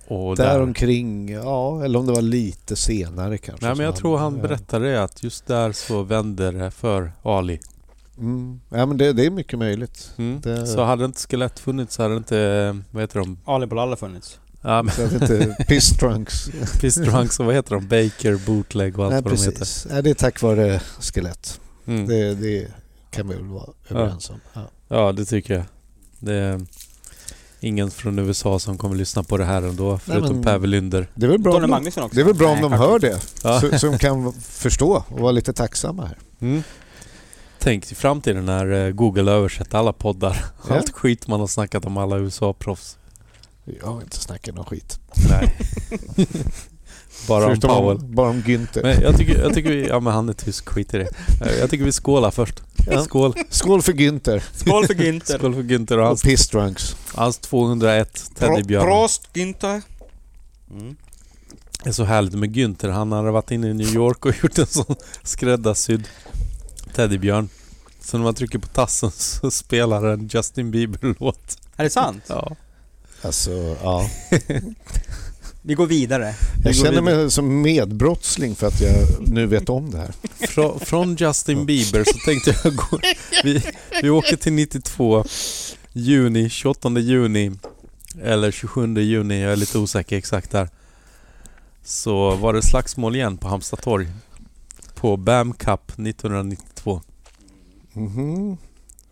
och 0.07 0.36
där. 0.36 0.45
där 0.45 0.62
omkring, 0.62 1.30
ja, 1.30 1.84
eller 1.84 1.99
om 1.99 2.06
det 2.06 2.14
var 2.14 2.22
lite 2.22 2.76
senare 2.76 3.38
kanske. 3.38 3.66
Nej 3.66 3.76
men 3.76 3.86
jag 3.86 3.95
tror 3.95 4.18
han 4.18 4.36
ja. 4.36 4.41
berättade 4.41 4.91
det 4.91 5.03
att 5.03 5.24
just 5.24 5.48
där 5.48 5.72
så 5.72 6.03
vände 6.03 6.52
det 6.52 6.72
för 6.72 7.12
Ali. 7.24 7.60
Mm. 8.18 8.60
Ja, 8.70 8.86
men 8.86 8.98
det, 8.98 9.14
det 9.14 9.26
är 9.26 9.30
mycket 9.32 9.60
möjligt. 9.60 10.12
Mm. 10.18 10.41
Det- 10.41 10.68
Så 10.68 10.84
hade 10.84 11.06
inte 11.06 11.20
skelett 11.20 11.60
funnits 11.60 11.95
så 11.95 12.03
hade 12.03 12.16
inte, 12.18 12.40
eh, 12.40 12.76
vad 12.91 13.03
heter 13.03 13.20
de? 13.20 13.40
Ali 13.45 13.66
Bolalla 13.68 13.95
funnits. 13.95 14.40
Ja 14.66 14.84
men 14.84 14.94
Så 14.96 15.02
jag 15.02 15.08
vet 15.08 15.22
inte, 15.30 15.64
Piss 15.68 15.90
Trunks. 15.98 16.50
Piss 16.82 16.96
Drunks 16.96 17.40
och 17.40 17.46
vad 17.46 17.56
heter 17.56 17.76
de? 17.76 17.88
Baker, 17.88 18.46
Bootleg 18.46 19.00
och 19.00 19.06
allt 19.06 19.14
Nej, 19.14 19.22
vad 19.24 19.34
de 19.34 19.38
heter. 19.44 19.60
precis. 19.60 19.88
Nej, 19.92 20.04
det 20.04 20.10
är 20.10 20.14
tack 20.14 20.42
vare 20.42 20.82
skelett. 21.00 21.60
Mm. 21.88 22.08
Det, 22.08 22.34
det 22.36 22.68
kan 23.12 23.28
vi 23.28 23.36
väl 23.36 23.44
vara 23.46 23.70
överens 23.90 24.30
om. 24.30 24.40
Ja. 24.54 24.62
Ja, 24.88 25.12
det 25.12 25.26
tycker 25.26 25.54
jag. 25.54 25.64
Det 26.20 26.34
är 26.34 26.66
ingen 27.60 27.92
från 27.92 28.20
USA 28.20 28.60
som 28.60 28.78
kommer 28.78 28.96
lyssna 28.96 29.24
på 29.24 29.38
det 29.38 29.46
här 29.46 29.62
ändå, 29.62 29.98
förutom 29.98 30.36
men- 30.36 30.44
Per 30.44 30.58
Welynder. 30.58 31.08
Det 31.16 31.26
är 31.26 31.30
väl 31.30 31.40
bra, 31.40 31.52
Donny 31.52 31.64
om 31.64 31.70
de, 31.70 31.76
Magnusson 31.76 32.04
också. 32.04 32.16
det 32.16 32.22
är 32.22 32.26
väl 32.26 32.34
bra 32.36 32.48
om 32.48 32.54
Nej, 32.54 32.62
de 32.62 32.72
faktiskt. 32.72 32.90
hör 32.92 33.00
det. 33.62 33.72
Ja. 33.72 33.80
Så, 33.80 33.88
de 33.92 33.98
kan 33.98 34.34
förstå 34.34 35.04
och 35.08 35.20
vara 35.20 35.32
lite 35.32 35.54
tacksamma 35.54 36.06
här. 36.06 36.18
Mm. 36.40 36.64
Tänk 37.60 37.92
i 37.92 37.96
framtiden 37.96 38.46
när 38.46 38.72
eh, 38.88 38.92
Google 38.92 39.32
översätter 39.32 39.78
alla 39.78 39.94
poddar. 39.94 40.46
Ja. 40.70 40.76
Allt 40.76 40.90
skit 40.94 41.28
man 41.28 41.40
har 41.40 41.48
snackat 41.48 41.86
om 41.86 41.98
alla 41.98 42.18
USA-proffs. 42.18 42.98
Jag 43.66 43.88
har 43.88 44.02
inte 44.02 44.18
snackat 44.18 44.56
någon 44.56 44.66
skit. 44.66 45.00
Nej. 45.30 45.58
Bara 47.28 47.44
om 47.46 47.50
Förutom 47.50 47.70
Powell. 47.70 47.98
om, 47.98 48.16
bara 48.16 48.30
om 48.30 48.42
Günther. 48.44 48.84
Men 48.84 49.02
jag 49.02 49.18
tycker, 49.18 49.40
jag 49.42 49.54
tycker 49.54 49.70
vi... 49.70 49.88
Ja 49.88 50.00
men 50.00 50.14
han 50.14 50.30
är 50.30 50.34
tysk, 50.34 50.70
skit 50.70 50.94
i 50.94 50.98
det. 50.98 51.08
Eh, 51.42 51.60
Jag 51.60 51.70
tycker 51.70 51.86
vi 51.86 51.92
skålar 51.92 52.32
först. 52.32 52.62
Ja. 52.92 53.04
Skål. 53.04 53.34
Skål 53.50 53.82
för 53.82 53.94
Günther 53.94 54.44
Skål 54.54 54.88
för 54.88 54.94
Günther! 54.94 55.38
Skål 55.38 55.54
för 55.56 55.62
Günther 55.64 55.94
och 55.94 56.00
och 56.02 56.08
hans, 56.08 56.22
Piss 56.22 56.48
Trunks. 56.48 56.96
hans 57.14 57.38
201 57.38 58.32
teddybjörn. 58.36 58.84
Prost 58.86 59.30
Günther! 59.34 59.82
Mm. 60.72 60.96
Det 61.84 61.90
är 61.90 61.94
så 61.94 62.04
härligt 62.04 62.34
med 62.34 62.56
Günther. 62.56 62.90
Han 62.90 63.12
hade 63.12 63.32
varit 63.32 63.52
inne 63.52 63.68
i 63.70 63.74
New 63.74 63.94
York 63.96 64.26
och 64.26 64.34
gjort 64.44 64.58
en 64.58 64.66
sån 64.68 64.96
skräddarsydd 65.24 66.08
teddybjörn. 66.96 67.50
Så 68.02 68.18
när 68.18 68.24
man 68.24 68.34
trycker 68.34 68.60
på 68.60 68.68
tassen 68.68 69.12
så 69.12 69.52
spelar 69.52 70.06
en 70.06 70.28
Justin 70.34 70.72
Bieber-låt. 70.72 71.58
Är 71.76 71.84
det 71.84 71.90
sant? 71.90 72.24
Ja. 72.28 72.56
Alltså, 73.26 73.77
ja. 73.84 74.10
Vi 75.61 75.73
går 75.73 75.88
vidare. 75.88 76.35
Jag 76.56 76.64
går 76.64 76.72
känner 76.73 77.02
vidare. 77.02 77.15
mig 77.15 77.31
som 77.31 77.61
medbrottsling 77.61 78.56
för 78.56 78.68
att 78.68 78.81
jag 78.81 78.93
nu 79.19 79.45
vet 79.45 79.69
om 79.69 79.91
det 79.91 79.97
här. 79.97 80.14
Frå, 80.47 80.80
från 80.80 81.15
Justin 81.15 81.65
Bieber 81.65 82.03
så 82.03 82.18
tänkte 82.26 82.56
jag 82.64 82.76
gå... 82.76 82.99
Vi, 83.43 83.64
vi 84.02 84.10
åker 84.10 84.35
till 84.35 84.53
92, 84.53 85.26
juni, 85.93 86.49
28 86.49 86.89
juni 86.89 87.52
eller 88.23 88.52
27 88.52 88.95
juni, 89.02 89.41
jag 89.41 89.52
är 89.52 89.56
lite 89.56 89.77
osäker 89.77 90.18
exakt 90.18 90.52
där. 90.52 90.69
Så 91.84 92.35
var 92.35 92.53
det 92.53 92.61
slagsmål 92.64 93.15
igen 93.15 93.38
på 93.38 93.47
Halmstad 93.47 93.81
torg. 93.81 94.07
På 94.95 95.18
BAM 95.18 95.53
Cup 95.53 95.91
1992. 95.91 97.02
Mhm. 97.93 98.57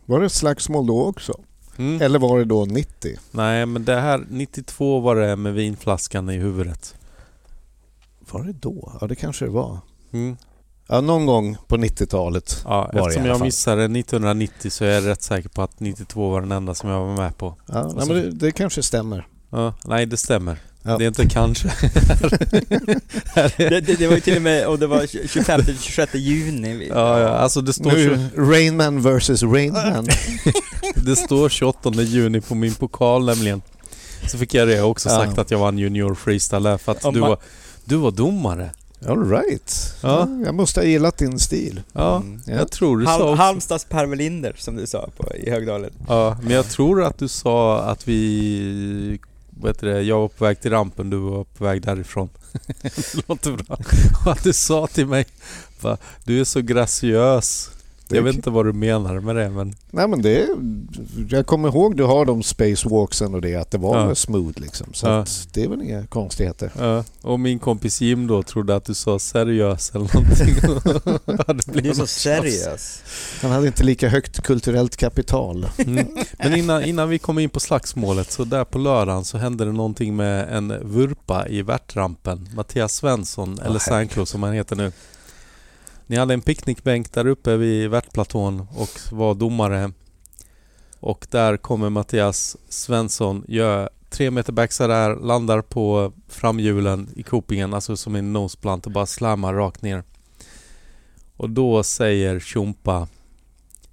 Var 0.06 0.22
det 0.22 0.30
slagsmål 0.30 0.88
då 0.88 1.06
också? 1.06 1.40
Mm. 1.84 2.02
Eller 2.02 2.20
var 2.20 2.40
det 2.40 2.46
då 2.46 2.66
90? 2.66 3.18
Nej, 3.32 3.66
men 3.66 3.86
det 3.86 3.96
här 3.96 4.26
92 4.30 5.00
var 5.00 5.16
det 5.16 5.36
med 5.36 5.54
vinflaskan 5.54 6.30
i 6.30 6.38
huvudet. 6.38 6.96
Var 8.32 8.44
det 8.44 8.54
då? 8.54 8.98
Ja, 9.02 9.08
det 9.08 9.16
kanske 9.16 9.46
det 9.46 9.52
var. 9.52 9.80
Mm. 10.12 10.38
Ja, 10.88 11.02
någon 11.02 11.26
gång 11.26 11.58
på 11.68 11.78
90-talet. 11.78 12.62
Ja, 12.66 12.90
det 12.94 12.98
i 12.98 13.02
alla 13.02 13.28
jag 13.28 13.38
fall. 13.38 13.46
missade 13.46 13.84
1990 13.84 14.72
så 14.72 14.86
är 14.86 14.90
jag 14.90 15.08
rätt 15.08 15.22
säker 15.22 15.50
på 15.50 15.62
att 15.62 15.80
92 15.80 16.30
var 16.30 16.42
den 16.42 16.52
enda 16.52 16.76
som 16.76 16.90
jag 16.90 17.00
var 17.00 17.16
med 17.16 17.38
på. 17.38 17.56
Ja, 17.66 17.92
nej, 17.96 18.08
men 18.08 18.16
det, 18.16 18.32
det 18.32 18.52
kanske 18.52 18.84
stämmer. 18.84 19.28
Ja, 19.50 19.74
nej, 19.86 20.06
det 20.06 20.18
stämmer. 20.18 20.58
Ja. 20.86 20.98
Det 20.98 21.04
är 21.06 21.08
inte 21.08 21.28
kanske. 21.28 21.74
Det, 23.58 23.80
det, 23.82 23.96
det 24.00 24.08
var 24.08 24.16
ju 24.16 24.20
till 24.22 24.36
och 24.36 24.42
med, 24.42 24.68
och 24.68 24.80
det 24.80 24.88
var 24.88 25.02
25-26 25.02 26.18
juni. 26.18 26.88
Ja, 26.90 27.20
ja, 27.20 27.28
alltså 27.28 27.62
det 27.62 27.74
står, 27.74 27.92
Nu, 27.92 28.30
Rainman 28.38 29.02
versus 29.02 29.44
Rainman. 29.44 30.08
det 30.96 31.16
står 31.16 31.50
28 31.50 31.92
juni 31.94 32.42
på 32.42 32.56
min 32.56 32.74
pokal 32.74 33.26
nämligen. 33.26 33.62
Så 34.32 34.38
fick 34.38 34.54
jag 34.54 34.68
det 34.68 34.82
också 34.82 35.10
Ja. 35.10 35.16
sagt 35.16 35.38
att 35.38 35.52
jag 35.52 35.60
vann 35.60 35.78
Junior 35.78 36.16
Freestyle 36.16 36.78
för 36.78 36.92
att 36.92 37.06
Om 37.06 37.14
du 37.14 37.20
man- 37.20 37.30
var, 37.30 37.38
du 37.86 37.96
var 37.96 38.12
domare. 38.12 38.70
All 39.08 39.30
right. 39.30 39.96
Ja. 40.04 40.28
Ja, 40.40 40.46
jag 40.46 40.56
måste 40.56 40.80
ha 40.80 40.86
gillat 40.88 41.18
din 41.18 41.40
stil. 41.40 41.82
Ja, 41.94 42.16
Mm. 42.18 42.42
Ja. 42.46 42.54
jag 42.54 42.72
tror 42.72 42.98
du 42.98 43.06
sa 43.06 43.12
Hal, 43.12 43.22
också. 43.22 43.34
Halmstads 43.44 43.86
Per 43.86 44.06
Welinder 44.06 44.54
som 44.58 44.76
du 44.76 44.88
sa 44.88 45.10
på, 45.18 45.36
i 45.36 45.50
Högdalen. 45.50 45.92
Ja, 46.08 46.38
men 46.44 46.52
jag 46.52 46.70
tror 46.70 47.04
att 47.04 47.18
du 47.18 47.28
sa 47.28 47.80
att 47.82 48.08
vi... 48.08 49.20
Heter 49.68 49.88
det? 49.88 50.02
Jag 50.02 50.19
var 50.19 50.27
på 50.27 50.45
väg 50.45 50.60
till 50.61 50.72
rampen, 50.72 51.10
du 51.10 51.18
var 51.18 51.44
på 51.44 51.64
väg 51.64 51.81
därifrån. 51.81 52.30
det 52.81 53.27
låter 53.27 53.52
bra. 53.52 53.77
Och 54.26 54.31
att 54.31 54.44
du 54.44 54.53
sa 54.53 54.88
till 54.88 55.07
mig 55.07 55.26
Du 56.23 56.40
är 56.40 56.44
så 56.44 56.61
graciös. 56.61 57.73
Jag 58.08 58.24
vet 58.24 58.36
inte 58.36 58.50
vad 58.50 58.66
du 58.66 58.74
menar 58.74 59.20
med 59.20 59.36
det 59.36 59.50
men... 59.50 59.76
Nej 59.92 60.08
men 60.08 60.22
det 60.22 60.42
är, 60.42 60.48
Jag 61.30 61.46
kommer 61.46 61.68
ihåg 61.70 61.98
du 61.98 62.04
har 62.04 62.26
de 62.26 62.44
spacewalksen 62.44 63.34
och 63.36 63.42
det, 63.42 63.56
att 63.56 63.72
det 63.72 63.78
var 63.78 63.98
Ja. 64.08 64.16
smooth 64.16 64.62
liksom. 64.62 64.88
Så 64.94 65.08
Ja. 65.08 65.20
att 65.20 65.48
det 65.54 65.64
är 65.64 65.68
väl 65.68 65.82
inga 65.82 66.08
konstigheter. 66.08 66.72
Ja, 66.80 67.04
och 67.22 67.40
min 67.40 67.60
kompis 67.60 68.02
Jim 68.02 68.28
då 68.28 68.44
trodde 68.44 68.76
att 68.76 68.86
du 68.86 68.94
sa 68.94 69.20
seriös 69.20 69.92
eller 69.96 70.10
någonting. 70.14 70.56
ja, 71.48 71.54
det 71.54 71.68
blev 71.72 71.94
Du 71.94 72.00
något 72.00 72.10
seriös. 72.10 73.02
Han 73.42 73.52
hade 73.52 73.68
inte 73.68 73.84
lika 73.84 74.10
högt 74.10 74.42
kulturellt 74.42 74.98
kapital. 74.98 75.68
Mm. 75.78 76.08
Men 76.40 76.56
innan, 76.56 76.84
innan 76.84 77.10
vi 77.10 77.20
kom 77.20 77.40
in 77.40 77.50
på 77.50 77.60
slagsmålet 77.60 78.32
så 78.32 78.44
där 78.44 78.64
på 78.66 78.78
lördagen 78.78 79.26
så 79.26 79.38
hände 79.38 79.66
det 79.66 79.72
någonting 79.72 80.16
med 80.16 80.58
en 80.58 80.74
vurpa 80.94 81.48
i 81.48 81.62
värtrampen. 81.62 82.50
Mattias 82.56 82.96
Svensson, 82.96 83.60
eller 83.66 83.80
Sanklo 83.80 84.26
som 84.26 84.44
han 84.44 84.54
heter 84.54 84.76
nu. 84.76 84.92
Ni 86.08 86.16
hade 86.16 86.34
en 86.34 86.42
picknickbänk 86.42 87.14
där 87.14 87.28
uppe 87.28 87.58
vid 87.58 87.90
värtplatån 87.90 88.68
och 88.76 89.00
var 89.12 89.34
domare. 89.36 89.92
Och 91.00 91.28
där 91.32 91.58
kommer 91.58 91.90
Mattias 91.90 92.58
Svensson, 92.70 93.46
gör 93.48 93.90
tre 94.10 94.32
meter 94.32 94.54
backside 94.54 94.90
där, 94.90 95.16
landar 95.16 95.62
på 95.62 96.14
framhjulen 96.28 97.10
i 97.16 97.24
kopingen, 97.24 97.74
alltså 97.74 97.98
som 97.98 98.16
en 98.16 98.34
noseplant 98.34 98.86
och 98.86 98.92
bara 98.92 99.06
slammar 99.06 99.54
rakt 99.54 99.82
ner. 99.82 100.04
Och 101.38 101.50
då 101.50 101.84
säger 101.84 102.40
Tjompa 102.40 103.08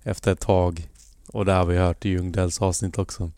efter 0.02 0.32
ett 0.32 0.40
tag 0.40 0.88
och 1.26 1.44
det 1.44 1.52
har 1.52 1.64
vi 1.64 1.78
hört 1.78 2.04
i 2.04 2.08
Ljungdells 2.08 2.62
avsnitt 2.62 2.98
också. 2.98 3.30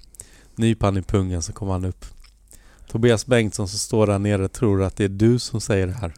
Nypan 0.54 0.96
i 0.96 1.02
pungen 1.02 1.42
så 1.42 1.52
kommer 1.52 1.72
han 1.72 1.84
upp. 1.84 2.04
Tobias 2.88 3.26
Bengtsson 3.26 3.68
som 3.68 3.78
står 3.78 4.06
där 4.06 4.18
nere 4.18 4.48
tror 4.48 4.82
att 4.82 4.96
det 4.96 5.04
är 5.04 5.08
du 5.08 5.38
som 5.38 5.60
säger 5.60 5.86
det 5.86 5.92
här. 5.92 6.14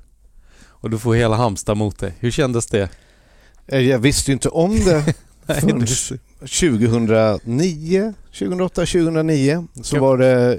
Och 0.84 0.90
du 0.90 0.98
får 0.98 1.14
hela 1.14 1.36
Halmstad 1.36 1.76
mot 1.76 1.98
dig. 1.98 2.12
Hur 2.18 2.30
kändes 2.30 2.66
det? 2.66 2.88
Eh, 3.66 3.80
Jag 3.80 3.98
visste 3.98 4.30
ju 4.30 4.32
inte 4.32 4.48
om 4.48 4.70
det 4.84 5.04
Nej, 5.46 5.60
förrän 5.60 5.78
det- 5.78 5.86
2009, 6.40 8.14
2008, 8.38 8.74
2009 8.86 9.66
så 9.82 9.96
Ja. 9.96 10.00
var 10.00 10.18
det 10.18 10.58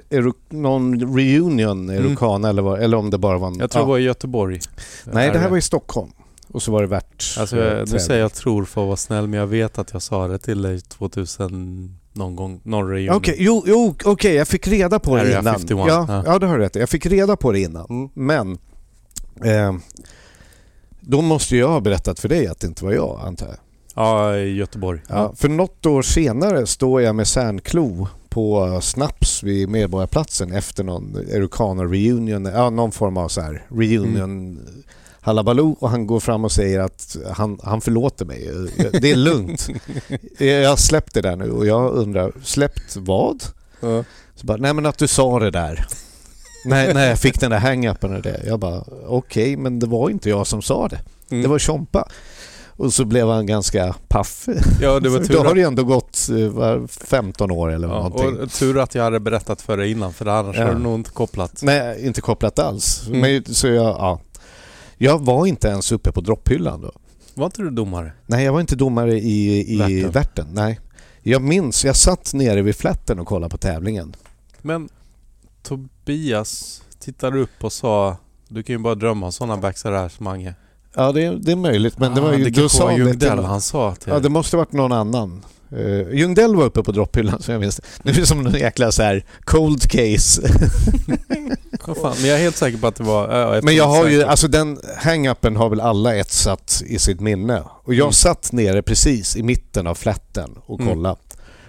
någon 0.50 1.16
reunion, 1.18 1.90
Eurocana 1.90 2.50
eller, 2.50 2.62
vad- 2.62 2.80
eller 2.82 2.98
om 2.98 3.10
det 3.10 3.18
bara 3.18 3.38
var 3.38 3.48
en... 3.48 3.60
Jag 3.60 3.72
tror 3.72 3.82
ja. 3.82 3.86
det 3.86 3.90
var 3.90 3.98
i 4.00 4.04
Göteborg. 4.04 4.60
Nej, 5.06 5.30
det 5.32 5.40
här 5.40 5.50
var 5.50 5.58
i 5.58 5.62
Stockholm. 5.62 6.12
Och 6.48 6.62
så 6.62 6.72
var 6.72 6.82
det 6.82 6.88
värt... 6.88 7.36
Alltså, 7.40 7.58
eh, 7.58 7.78
jag, 7.78 7.92
nu 7.92 8.00
säger 8.00 8.22
jag 8.22 8.34
tror 8.34 8.66
för 8.66 8.82
att 8.82 8.88
vara 8.88 8.98
snäll 8.98 9.28
men 9.28 9.40
jag 9.40 9.48
vet 9.48 9.78
att 9.78 9.94
jag 9.94 10.02
sa 10.02 10.28
det 10.28 10.38
till 10.38 10.62
dig 10.62 10.82
2000 10.82 11.96
någon 12.14 12.36
gång, 12.36 12.60
någon 12.64 12.90
reunion. 12.90 13.16
Okej, 13.16 13.36
jo, 13.40 13.64
jo 13.68 13.96
okej, 14.06 14.36
jag 14.36 14.48
fick 14.48 14.68
reda 14.68 15.00
på 15.00 15.16
det 15.16 15.22
Area 15.22 15.40
innan. 15.40 15.54
51, 15.54 15.86
ja, 15.88 16.06
ja. 16.08 16.24
ja, 16.26 16.40
det 16.40 16.46
har 16.48 16.58
du 16.58 16.64
rätt 16.64 16.76
i. 16.76 16.80
Jag 16.80 16.90
fick 16.90 17.06
reda 17.06 17.36
på 17.36 17.52
det 17.52 17.60
innan. 17.60 17.86
Mm. 17.90 18.10
Men 18.14 18.58
eh, 19.44 19.76
då 21.00 21.22
måste 21.22 21.58
jag 21.58 21.68
ha 21.68 21.80
berättat 21.80 22.20
för 22.20 22.30
dig 22.30 22.48
att 22.48 22.60
det 22.60 22.68
inte 22.68 22.86
var 22.86 22.92
jag, 22.92 23.20
antar 23.24 23.48
jag. 23.48 23.58
Ja, 23.96 24.38
i 24.38 24.56
Göteborg. 24.56 25.00
Ja, 25.08 25.34
för 25.36 25.50
något 25.50 25.86
år 25.86 26.02
senare 26.02 26.68
står 26.68 27.02
jag 27.02 27.16
med 27.16 27.28
Särnklo 27.28 28.08
på 28.30 28.80
Snaps 28.82 29.44
vid 29.44 29.70
Medborgarplatsen 29.70 30.52
efter 30.52 30.84
någon 30.84 31.16
Eurocana 31.16 31.84
reunion, 31.84 32.46
ja 32.46 32.70
någon 32.70 32.92
form 32.92 33.18
av 33.18 33.28
så 33.28 33.42
här 33.42 33.66
reunion 33.70 34.60
Hallabaloo 35.26 35.76
och 35.80 35.90
han 35.90 36.08
går 36.08 36.20
fram 36.20 36.46
och 36.46 36.52
säger 36.52 36.80
att 36.80 37.18
han, 37.34 37.60
han 37.64 37.82
förlåter 37.82 38.26
mig. 38.26 38.50
Det 39.02 39.12
är 39.12 39.16
lugnt. 39.16 39.68
Jag 40.38 40.70
har 40.70 40.76
släppt 40.76 41.14
det 41.14 41.22
där 41.22 41.36
nu 41.36 41.52
och 41.52 41.66
jag 41.66 41.94
undrar, 41.94 42.32
släppt 42.44 42.96
vad? 42.96 43.44
Ja. 43.80 44.04
Så 44.36 44.46
bara, 44.46 44.58
nej 44.58 44.74
men 44.74 44.86
att 44.86 44.98
du 44.98 45.08
sa 45.08 45.40
det 45.40 45.52
där. 45.52 45.88
Nej, 46.66 46.94
när 46.94 47.10
jag 47.10 47.20
fick 47.20 47.40
den 47.40 47.52
där 47.52 47.60
hang-upen 47.60 48.16
och 48.16 48.22
det. 48.22 48.42
Jag 48.46 48.60
bara, 48.60 48.84
okej, 49.08 49.58
men 49.58 49.80
det 49.80 49.88
var 49.88 50.10
inte 50.10 50.30
jag 50.30 50.48
som 50.48 50.62
sa 50.62 50.88
det. 50.88 51.00
Mm. 51.30 51.44
Det 51.44 51.50
var 51.50 51.60
Tjompa. 51.60 52.10
Och 52.78 52.94
så 52.94 53.06
blev 53.06 53.28
han 53.28 53.46
ganska 53.46 53.96
paff. 54.08 54.46
Ja, 54.82 55.00
det 55.00 55.10
var 55.10 55.20
Då 55.20 55.26
tur 55.26 55.38
har 55.38 55.46
att, 55.46 55.54
det 55.54 55.60
ju 55.60 55.68
ändå 55.68 55.84
gått 55.84 56.30
eh, 56.30 56.48
vad, 56.48 56.92
15 56.92 57.52
år 57.52 57.72
eller 57.72 57.88
ja, 57.88 57.94
någonting. 57.94 58.40
och 58.40 58.52
tur 58.52 58.80
att 58.80 58.96
jag 58.96 59.04
hade 59.04 59.20
berättat 59.20 59.62
för 59.62 59.78
dig 59.78 59.92
innan 59.92 60.14
för 60.14 60.26
annars 60.26 60.56
Ja. 60.58 60.64
hade 60.64 60.76
du 60.76 60.84
nog 60.84 60.96
inte 60.96 61.10
kopplat. 61.10 61.60
Nej, 61.64 62.06
inte 62.06 62.22
kopplat 62.22 62.60
alls. 62.60 63.08
Mm. 63.08 63.22
Men, 63.22 63.56
så 63.56 63.68
jag, 63.68 63.86
ja. 63.86 64.20
jag 64.98 65.26
var 65.26 65.46
inte 65.46 65.68
ens 65.68 65.92
uppe 65.92 66.12
på 66.12 66.22
dropphyllan 66.22 66.82
då. 66.82 66.92
Var 67.34 67.46
inte 67.46 67.62
du 67.62 67.70
domare? 67.70 68.12
Nej, 68.26 68.46
jag 68.46 68.54
var 68.54 68.62
inte 68.62 68.76
domare 68.76 69.20
i, 69.20 69.74
i 69.74 69.78
Värten. 69.78 70.12
Värten. 70.12 70.48
Nej. 70.52 70.80
Jag 71.22 71.42
minns, 71.42 71.86
jag 71.86 71.96
satt 71.96 72.34
nere 72.34 72.62
vid 72.62 72.76
flätten 72.76 73.20
och 73.20 73.28
kollade 73.28 73.52
på 73.52 73.58
tävlingen. 73.58 74.16
Men 74.62 74.90
Tobias 75.68 76.82
tittade 77.00 77.40
upp 77.40 77.64
och 77.64 77.74
sa 77.74 78.18
Du 78.48 78.64
kan 78.64 78.74
ju 78.74 78.80
bara 78.80 78.96
drömma 78.96 79.26
om 79.26 79.32
sådana 79.32 79.58
backsar 79.58 79.92
här 79.92 80.10
som 80.10 80.24
Mange. 80.24 80.54
Ja, 80.96 81.12
det, 81.12 81.24
är- 81.24 81.36
det 81.36 81.52
är 81.52 81.56
möjligt. 81.56 81.98
Men 82.00 82.16
det 82.16 82.22
var 82.22 82.30
Ah, 82.30 82.36
ju... 82.36 82.44
det 82.44 82.50
du 82.62 82.70
sa 82.70 82.98
Ljungdell 82.98 83.40
han 83.44 83.62
sa 83.62 83.96
till 83.96 84.10
Ja, 84.14 84.20
det 84.20 84.30
måste 84.30 84.58
varit 84.58 84.72
någon 84.72 84.92
annan. 84.92 85.46
Uh, 85.74 86.16
Ljungdell 86.16 86.56
var 86.56 86.64
uppe 86.66 86.84
på 86.84 86.92
dropphyllan 86.92 87.42
som 87.42 87.52
jag 87.52 87.62
minns. 87.62 87.82
Nu 88.04 88.12
är 88.12 88.16
det 88.16 88.26
som 88.26 88.46
en 88.48 88.54
jäkla 88.54 88.92
så 88.92 89.04
här 89.04 89.26
cold 89.44 89.82
case. 89.92 90.42
Fan, 92.02 92.16
men 92.20 92.30
jag 92.30 92.38
är 92.40 92.44
helt 92.44 92.56
säker 92.56 92.78
på 92.78 92.88
att 92.88 92.96
det 92.96 93.04
var... 93.04 93.38
ja, 93.56 93.62
Men 93.64 93.76
jag 93.76 93.88
har 93.88 94.08
ju, 94.08 94.24
alltså 94.24 94.48
den 94.48 94.78
hang-upen 95.04 95.56
har 95.56 95.70
väl 95.70 95.82
alla 95.82 96.16
etsat 96.16 96.84
i 96.86 97.00
sitt 97.00 97.20
minne. 97.20 97.64
Och 97.84 97.94
jag 97.94 98.04
Mm. 98.06 98.14
satt 98.14 98.52
nere 98.52 98.82
precis 98.82 99.36
i 99.36 99.44
mitten 99.44 99.88
av 99.88 99.96
flätten 99.96 100.52
och 100.66 100.80
Mm. 100.80 100.94
kollade. 100.94 101.16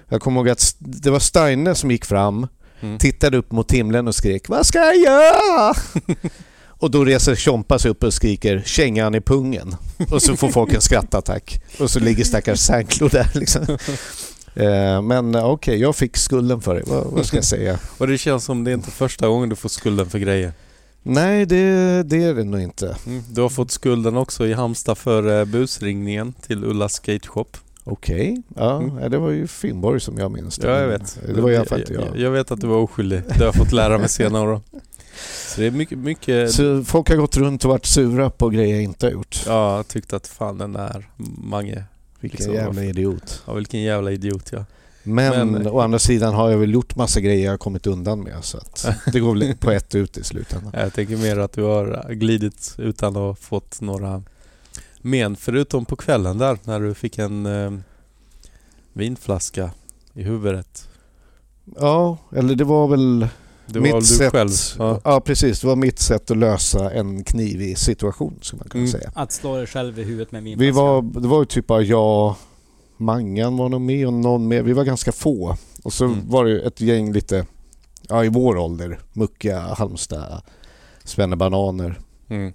Jag 0.08 0.20
kommer 0.20 0.40
ihåg 0.40 0.48
att 0.48 0.74
det 0.78 1.10
var 1.10 1.18
Steine 1.18 1.74
som 1.74 1.90
gick 1.90 2.04
fram, 2.04 2.46
Mm. 2.80 2.98
tittade 2.98 3.36
upp 3.36 3.52
mot 3.52 3.72
himlen 3.72 4.08
och 4.08 4.14
skrek 4.14 4.48
Vad 4.48 4.66
ska 4.66 4.78
jag 4.78 4.96
göra? 4.96 5.74
och 6.68 6.90
då 6.90 7.04
reser 7.04 7.34
Tjompa 7.34 7.78
sig 7.78 7.90
upp 7.90 8.04
och 8.04 8.14
skriker 8.14 8.62
kängan 8.66 9.14
i 9.14 9.20
pungen. 9.20 9.76
Och 10.10 10.22
så 10.22 10.36
får 10.36 10.48
folk 10.48 10.74
en 10.74 10.80
skrattattack. 10.80 11.62
Och 11.80 11.90
så 11.90 12.00
ligger 12.00 12.24
stackars 12.24 12.60
Sanklo 12.60 13.08
där 13.08 13.30
liksom. 13.34 13.78
Eh, 14.56 15.02
Men 15.02 15.34
eh, 15.34 15.44
okej, 15.44 15.80
jag 15.80 15.96
fick 15.96 16.16
skulden 16.16 16.60
för 16.60 16.74
det. 16.74 16.82
Vad, 16.86 17.04
vad 17.06 17.26
ska 17.26 17.36
jag 17.36 17.44
säga? 17.44 17.78
Och 17.98 18.06
det 18.06 18.18
känns 18.18 18.44
som 18.44 18.64
det 18.64 18.70
är 18.70 18.74
inte 18.74 18.90
första 18.90 19.28
gången 19.28 19.48
du 19.48 19.56
får 19.56 19.68
skulden 19.68 20.10
för 20.10 20.18
grejer. 20.18 20.52
Nej, 21.02 21.46
det, 21.46 22.02
det 22.02 22.22
är 22.22 22.34
det 22.34 22.44
nog 22.44 22.60
inte. 22.60 22.96
Mm. 23.06 23.22
Du 23.30 23.40
har 23.40 23.48
fått 23.48 23.70
skulden 23.70 24.16
också 24.16 24.46
i 24.46 24.52
Halmstad 24.52 24.98
för 24.98 25.38
eh, 25.38 25.44
busringningen 25.44 26.32
till 26.32 26.64
Ullas 26.64 26.94
Skate 26.94 27.28
Okej, 27.88 28.42
ja, 28.56 28.76
Mm. 28.76 28.94
nej, 28.96 29.10
det 29.10 29.18
var 29.18 29.30
ju 29.30 29.46
Finnborg 29.46 30.00
som 30.00 30.18
jag 30.18 30.30
minns 30.30 30.56
det. 30.56 30.68
Ja, 30.68 30.78
jag 30.80 30.88
vet. 30.88 31.18
Det 31.34 31.40
var 31.40 31.50
i 31.50 31.56
alla 31.56 31.64
fall 31.64 31.80
inte 31.80 31.92
jag. 31.92 32.16
jag. 32.18 32.30
Vet 32.30 32.50
att 32.50 32.60
du 32.60 32.66
var 32.66 32.76
oskyldig. 32.76 33.22
Det 33.28 33.38
har 33.38 33.44
jag 33.44 33.54
fått 33.54 33.72
lära 33.72 33.98
mig 33.98 34.08
senare 34.08 34.50
då. 34.50 34.60
Så 35.54 35.60
det 35.60 35.66
är 35.66 35.70
mycket, 35.70 35.98
mycket... 35.98 36.52
Så 36.52 36.84
folk 36.84 37.08
har 37.08 37.16
gått 37.16 37.36
runt 37.36 37.64
och 37.64 37.70
varit 37.70 37.86
sura 37.86 38.30
på 38.30 38.48
grejer 38.48 38.74
jag 38.74 38.82
inte 38.84 39.06
har 39.06 39.10
gjort. 39.12 39.42
Ja, 39.46 39.76
jag 39.76 39.88
tyckte 39.88 40.16
att 40.16 40.26
fan 40.26 40.58
den 40.58 40.72
där 40.72 41.10
Mange. 41.44 41.84
Vilken 42.20 42.38
liksom, 42.38 42.54
jävla 42.54 42.84
idiot. 42.84 43.42
Ja, 43.46 43.52
vilken 43.54 43.82
jävla 43.82 44.10
idiot 44.12 44.48
ja. 44.52 44.64
Men, 45.02 45.50
Men- 45.50 45.66
å 45.66 45.80
andra 45.80 45.98
sidan 45.98 46.34
har 46.34 46.50
jag 46.50 46.58
väl 46.58 46.72
gjort 46.74 46.96
massa 46.96 47.20
grejer 47.20 47.44
jag 47.44 47.52
har 47.52 47.58
kommit 47.58 47.86
undan 47.86 48.20
med 48.22 48.44
så 48.44 48.58
att 48.58 48.86
det 49.12 49.20
går 49.20 49.34
väl 49.34 49.54
på 49.56 49.70
ett 49.70 49.94
ut 49.94 50.18
i 50.18 50.24
slutändan. 50.24 50.72
Jag 50.74 50.94
tänker 50.94 51.16
mer 51.16 51.38
att 51.38 51.52
du 51.52 51.62
har 51.62 52.12
glidit 52.14 52.74
utan 52.78 53.08
att 53.08 53.14
ha 53.22 53.34
fått 53.34 53.80
några 53.80 54.22
men. 55.06 55.36
Förutom 55.36 55.84
på 55.84 55.96
kvällen 55.96 56.38
där 56.38 56.58
när 56.64 56.80
du 56.80 56.94
fick 56.94 57.18
en 57.18 57.46
eh, 57.46 57.72
vinflaska 58.92 59.70
i 60.14 60.22
huvudet. 60.22 60.88
Ja, 61.80 62.18
eller 62.32 62.54
det 62.54 62.64
var 62.64 62.88
väl 62.88 63.28
Det 63.66 63.78
var 63.78 63.80
mitt 63.82 63.94
väl 63.94 64.00
du 64.00 64.06
sätt. 64.06 64.32
själv? 64.32 64.50
Ja. 64.78 65.00
Ja. 65.04 65.20
precis. 65.20 65.60
Det 65.60 65.66
var 65.66 65.76
mitt 65.76 65.98
sätt 65.98 66.30
att 66.30 66.36
lösa 66.36 66.90
en 66.90 67.24
knivig 67.24 67.78
situation, 67.78 68.38
skulle 68.42 68.58
man 68.60 68.68
kunna 68.68 68.80
Mm. 68.82 68.92
säga. 68.92 69.10
Att 69.14 69.32
slå 69.32 69.56
dig 69.56 69.66
själv 69.66 69.98
i 69.98 70.02
huvudet 70.02 70.32
med 70.32 70.42
min 70.42 70.58
Vi 70.58 70.70
var, 70.70 71.02
det 71.02 71.28
var 71.28 71.38
ju 71.38 71.44
typ 71.44 71.66
bara 71.66 71.82
jag, 71.82 72.34
Mangan 72.96 73.56
var 73.56 73.68
nog 73.68 73.80
med 73.80 74.06
och 74.06 74.12
någon 74.12 74.48
mer. 74.48 74.62
Vi 74.62 74.72
var 74.72 74.84
ganska 74.84 75.12
få. 75.12 75.56
Och 75.82 75.92
så 75.92 76.04
Mm. 76.04 76.28
var 76.30 76.44
det 76.44 76.60
ett 76.66 76.80
gäng 76.80 77.12
lite, 77.12 77.46
ja 78.08 78.24
i 78.24 78.28
vår 78.28 78.56
ålder, 78.56 78.98
muckiga 79.12 79.60
Halmstad, 79.60 80.42
Svennebananer. 81.04 81.98
Mm. 82.28 82.52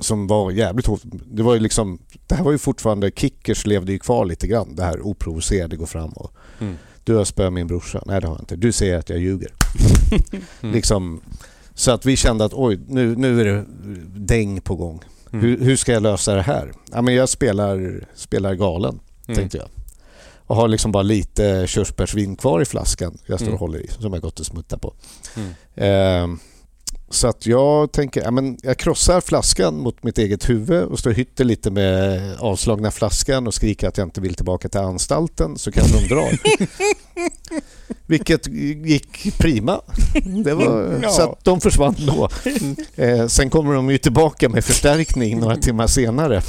Som 0.00 0.26
var 0.26 0.50
jävligt 0.50 0.86
hårt. 0.86 1.00
Det 1.04 1.42
var 1.42 1.54
ju 1.54 1.60
liksom, 1.60 1.98
det 2.26 2.34
här 2.34 2.44
var 2.44 2.52
ju 2.52 2.58
fortfarande, 2.58 3.10
Kickers 3.16 3.66
levde 3.66 3.92
ju 3.92 3.98
kvar 3.98 4.24
lite 4.24 4.46
grann. 4.46 4.74
Det 4.76 4.82
här 4.82 5.00
oprovocerade, 5.06 5.76
gå 5.76 5.86
fram 5.86 6.10
och 6.10 6.32
Mm. 6.60 6.76
du 7.04 7.14
har 7.14 7.24
spöat 7.24 7.52
min 7.52 7.66
brorsa. 7.66 8.02
Nej 8.06 8.20
det 8.20 8.26
har 8.26 8.34
jag 8.34 8.42
inte. 8.42 8.56
Du 8.56 8.72
säger 8.72 8.98
att 8.98 9.08
jag 9.08 9.18
ljuger. 9.18 9.52
Mm. 10.62 10.74
Liksom, 10.74 11.20
så 11.74 11.90
att 11.90 12.06
vi 12.06 12.16
kände 12.16 12.44
att 12.44 12.52
oj, 12.54 12.80
nu, 12.88 13.16
nu 13.16 13.40
är 13.40 13.44
det 13.44 13.64
däng 14.16 14.60
på 14.60 14.76
gång. 14.76 15.00
Mm. 15.32 15.44
Hur, 15.44 15.58
hur 15.58 15.76
ska 15.76 15.92
jag 15.92 16.02
lösa 16.02 16.34
det 16.34 16.42
här? 16.42 16.72
Ja, 16.92 17.02
men 17.02 17.14
jag 17.14 17.28
spelar, 17.28 18.04
spelar 18.14 18.54
galen, 18.54 19.00
Mm. 19.28 19.36
tänkte 19.38 19.58
jag. 19.58 19.66
Och 20.46 20.56
har 20.56 20.68
liksom 20.68 20.92
bara 20.92 21.02
lite 21.02 21.64
körsbärsvin 21.66 22.36
kvar 22.36 22.60
i 22.62 22.64
flaskan 22.64 23.18
jag 23.26 23.38
står 23.38 23.46
och 23.46 23.52
Mm. 23.52 23.58
håller 23.58 23.78
i, 23.78 23.88
som 23.88 24.12
jag 24.12 24.22
gått 24.22 24.40
och 24.40 24.46
smuttat 24.46 24.80
på. 24.80 24.94
Mm. 25.36 26.38
Så 27.12 27.28
att 27.28 27.46
jag 27.46 27.92
tänker, 27.92 28.22
ja, 28.22 28.30
men 28.30 28.58
jag 28.62 28.76
krossar 28.78 29.20
flaskan 29.20 29.78
mot 29.80 30.02
mitt 30.02 30.18
eget 30.18 30.48
huvud 30.48 30.84
och 30.84 30.98
står 30.98 31.10
hytter 31.10 31.44
lite 31.44 31.70
med 31.70 32.20
avslagna 32.38 32.90
flaskan 32.90 33.46
och 33.46 33.54
skriker 33.54 33.88
att 33.88 33.98
jag 33.98 34.06
inte 34.06 34.20
vill 34.20 34.34
tillbaka 34.34 34.68
till 34.68 34.80
anstalten 34.80 35.58
så 35.58 35.72
kanske 35.72 35.98
de 36.00 36.08
drar. 36.14 36.38
Vilket 38.06 38.46
gick 38.86 39.38
prima. 39.38 39.80
Det 40.44 40.54
var, 40.54 41.08
Så 41.10 41.22
att 41.22 41.44
de 41.44 41.60
försvann 41.60 41.94
då. 41.98 42.28
Eh, 43.04 43.26
sen 43.26 43.50
kommer 43.50 43.74
de 43.74 43.90
ju 43.90 43.98
tillbaka 43.98 44.48
med 44.48 44.64
förstärkning 44.64 45.40
några 45.40 45.56
timmar 45.56 45.86
senare. 45.86 46.42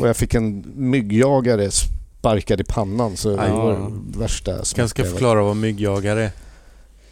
Och 0.00 0.08
jag 0.08 0.16
fick 0.16 0.34
en 0.34 0.64
myggjagare 0.76 1.70
sparkad 1.70 2.60
i 2.60 2.64
pannan 2.64 3.16
så 3.16 3.28
det 3.28 3.36
var 3.36 3.92
värsta 4.18 4.64
smärtan 4.64 4.88
ska 4.88 5.02
jag 5.02 5.06
var- 5.06 5.12
förklara 5.12 5.42
vad 5.42 5.56
myggjagare 5.56 6.24
är. 6.24 6.30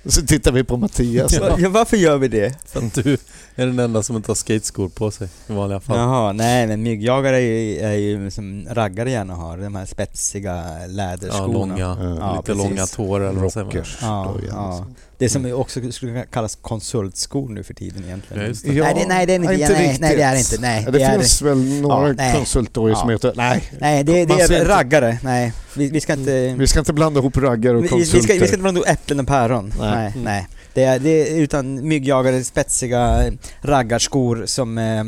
Så 0.04 0.22
tittar 0.26 0.52
vi 0.52 0.64
på 0.64 0.76
Mattias. 0.76 1.32
Ja. 1.32 1.56
Ja, 1.58 1.68
varför 1.68 1.96
gör 1.96 2.18
vi 2.18 2.28
det? 2.28 2.54
För 2.66 2.86
att 2.86 2.94
du 2.94 3.16
är 3.56 3.66
den 3.66 3.78
enda 3.78 4.02
som 4.02 4.16
inte 4.16 4.30
har 4.30 4.34
skateskor 4.34 4.88
på 4.88 5.10
sig 5.10 5.28
i 5.48 5.52
vanliga 5.52 5.80
fall. 5.80 5.98
Jaha, 5.98 6.32
nej 6.32 6.66
men 6.66 6.82
myggjagare 6.82 7.36
är 7.36 7.40
ju, 7.40 7.78
är 7.78 7.92
ju 7.92 8.30
som 8.30 8.66
raggare 8.70 9.10
gärna 9.10 9.34
har, 9.34 9.58
de 9.58 9.74
här 9.74 9.86
spetsiga 9.86 10.64
läderskorna. 10.88 11.78
Ja, 11.78 11.96
långa, 11.96 12.16
Ja, 12.20 12.36
lite 12.36 12.52
precis. 12.52 12.70
långa 12.70 12.86
tår 12.86 13.20
eller 13.20 13.40
vad 13.40 13.52
säger 13.52 13.66
man? 13.66 13.74
Ja, 13.74 14.34
ja. 14.48 14.68
liksom. 14.70 14.94
Det 15.18 15.28
som 15.28 15.52
också 15.52 15.92
skulle 15.92 16.24
kallas 16.24 16.56
konsultskor 16.56 17.48
nu 17.48 17.62
för 17.62 17.74
tiden 17.74 18.04
egentligen. 18.04 18.54
Ja, 18.64 18.72
det. 18.72 18.74
Ja, 18.74 18.84
nej, 18.84 18.94
det, 18.94 19.08
nej, 19.08 19.26
det 19.26 19.32
är 19.32 19.36
inte, 19.36 19.52
inte 19.54 19.72
nej, 19.72 19.82
riktigt. 19.88 20.00
nej, 20.00 20.16
det 20.16 20.22
är 20.22 20.36
inte. 20.38 20.60
Nej, 20.60 20.84
det, 20.84 20.90
det 20.90 21.02
är, 21.02 21.18
finns 21.18 21.42
väl 21.42 21.80
några 21.80 22.08
Ja, 22.08 22.32
konsultår 22.34 22.94
som 22.94 23.10
heter... 23.10 23.32
Nej, 23.36 23.62
nej, 23.80 24.04
det, 24.04 24.24
det 24.24 24.34
är 24.34 24.64
raggare. 24.64 25.18
Nej, 25.22 25.52
vi, 25.76 25.88
vi 25.90 26.00
ska 26.00 26.12
inte... 26.12 26.54
vi 26.58 26.66
ska 26.66 26.78
inte 26.78 26.92
blanda 26.92 27.20
ihop 27.20 27.36
raggar 27.36 27.74
och 27.74 27.78
Vi, 27.78 27.82
vi, 27.82 27.88
konsulter. 27.88 28.22
ska, 28.22 28.32
vi 28.32 28.38
ska 28.38 28.46
inte 28.46 28.58
blanda 28.58 28.78
ihop 28.78 28.88
äpplen 28.88 29.20
och 29.20 29.26
päron. 29.26 29.72
Nej. 29.78 29.90
Nej, 29.90 30.12
nej. 30.24 30.48
Det, 30.74 30.84
är, 30.84 30.98
det 30.98 31.10
är 31.30 31.40
utan 31.40 31.88
myggjagare, 31.88 32.44
spetsiga 32.44 33.22
raggarskor 33.60 34.46
som 34.46 34.78
eh, 34.78 35.04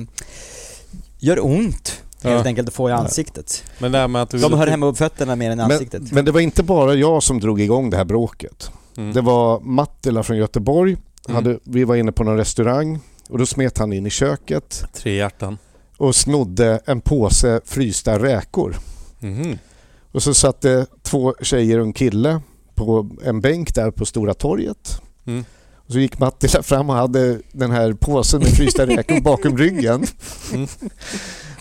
gör 1.18 1.44
ont 1.44 2.02
helt 2.22 2.34
Ja. 2.40 2.44
enkelt 2.44 2.68
att 2.68 2.74
få 2.74 2.88
i 2.88 2.92
ansiktet. 2.92 3.64
Men 3.78 3.92
det 3.92 4.08
med 4.08 4.22
att 4.22 4.30
du 4.30 4.38
De 4.38 4.52
hör 4.52 4.66
hemma 4.66 4.90
på 4.90 4.94
fötterna 4.96 5.36
mer 5.36 5.50
än 5.50 5.60
i 5.60 5.62
ansiktet. 5.62 6.02
men, 6.02 6.10
men 6.14 6.24
det 6.24 6.32
var 6.32 6.40
inte 6.40 6.62
bara 6.62 6.94
jag 6.94 7.22
som 7.22 7.40
drog 7.40 7.60
igång 7.60 7.90
det 7.90 7.96
här 7.96 8.04
bråket. 8.04 8.70
Mm. 8.96 9.12
Det 9.12 9.20
var 9.20 9.60
Mattila 9.60 10.22
från 10.22 10.36
Göteborg. 10.36 10.96
Mm. 11.28 11.34
Hade, 11.36 11.58
vi 11.64 11.84
var 11.84 11.96
inne 11.96 12.12
på 12.12 12.24
någon 12.24 12.36
restaurang 12.36 12.98
och 13.28 13.38
då 13.38 13.46
smet 13.46 13.78
han 13.78 13.92
in 13.92 14.06
i 14.06 14.10
köket 14.10 14.84
Tre 14.94 15.14
hjärtan. 15.16 15.58
och 15.96 16.14
snodde 16.16 16.80
en 16.86 17.00
påse 17.00 17.60
frysta 17.64 18.18
räkor. 18.18 18.76
Mhm. 19.20 19.58
Och 20.12 20.22
så 20.22 20.34
satt 20.34 20.60
det 20.60 20.86
två 21.02 21.34
tjejer 21.42 21.78
och 21.78 21.86
en 21.86 21.92
kille 21.92 22.40
på 22.74 23.10
en 23.24 23.40
bänk 23.40 23.74
där 23.74 23.90
på 23.90 24.06
Stora 24.06 24.34
torget. 24.34 25.00
Mm. 25.26 25.44
Och 25.86 25.92
så 25.92 25.98
gick 25.98 26.18
Mattila 26.18 26.62
fram 26.62 26.90
och 26.90 26.96
hade 26.96 27.40
den 27.52 27.70
här 27.70 27.92
påsen 27.92 28.40
med 28.40 28.48
frysta 28.48 28.86
räkor 28.86 29.20
bakom 29.20 29.59
ryggen. 29.59 30.06
Mm. 30.52 30.68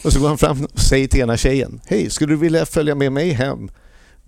Och 0.03 0.13
så 0.13 0.19
går 0.19 0.27
han 0.27 0.37
fram 0.37 0.65
och 0.73 0.79
säger 0.79 1.07
till 1.07 1.19
ena 1.19 1.37
tjejen 1.37 1.81
Hej, 1.85 2.09
skulle 2.09 2.33
du 2.33 2.37
vilja 2.37 2.65
följa 2.65 2.95
med 2.95 3.11
mig 3.11 3.31
hem 3.31 3.69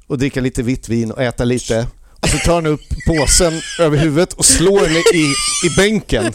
och 0.07 0.17
dricka 0.17 0.41
lite 0.41 0.63
vitt 0.63 0.89
vin 0.89 1.11
och 1.11 1.21
äta 1.21 1.43
lite 1.43 1.87
Så 2.27 2.37
tar 2.37 2.53
han 2.53 2.65
upp 2.65 2.81
påsen 3.07 3.53
över 3.79 3.97
huvudet 3.97 4.33
och 4.33 4.45
slår 4.45 4.81
den 4.81 4.91
i, 4.91 5.33
i 5.67 5.75
bänken. 5.77 6.33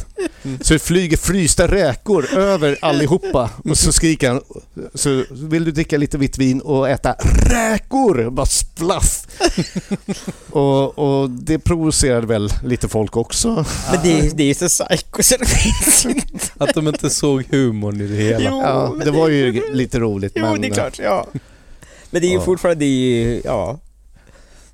Så 0.60 0.72
det 0.72 0.78
flyger 0.78 1.16
frysta 1.16 1.66
räkor 1.66 2.34
över 2.34 2.78
allihopa. 2.82 3.50
Och 3.64 3.78
så 3.78 3.92
skriker 3.92 4.28
han, 4.28 4.40
så 4.94 5.24
vill 5.30 5.64
du 5.64 5.70
dricka 5.72 5.98
lite 5.98 6.18
vitt 6.18 6.38
vin 6.38 6.60
och 6.60 6.88
äta 6.88 7.16
räkor? 7.50 8.30
Bara 8.30 8.46
splaff! 8.46 9.26
Och, 10.50 10.98
och 10.98 11.30
det 11.30 11.58
provocerade 11.58 12.26
väl 12.26 12.52
lite 12.64 12.88
folk 12.88 13.16
också. 13.16 13.64
Men 13.92 14.02
det, 14.02 14.36
det 14.36 14.42
är 14.42 14.46
ju 14.46 14.54
så 14.54 14.68
psycho 14.68 15.22
så 15.22 15.36
det 15.36 15.46
finns 15.46 16.06
inte. 16.06 16.38
Att 16.58 16.74
de 16.74 16.88
inte 16.88 17.10
såg 17.10 17.44
humorn 17.50 18.00
i 18.00 18.06
det 18.06 18.16
hela. 18.16 18.50
Jo, 18.50 18.60
Ja, 18.62 18.94
det 19.04 19.10
var 19.10 19.28
ju 19.28 19.72
lite 19.72 19.98
roligt 19.98 20.32
Jo, 20.34 20.42
men... 20.42 20.60
det 20.60 20.66
är 20.66 20.74
klart, 20.74 20.98
ja. 20.98 21.26
Men 22.10 22.22
det 22.22 22.28
är 22.28 22.32
ju 22.32 22.40
fortfarande, 22.40 22.84
det 22.84 22.90
är 22.90 23.24
ju, 23.24 23.42
ja. 23.44 23.78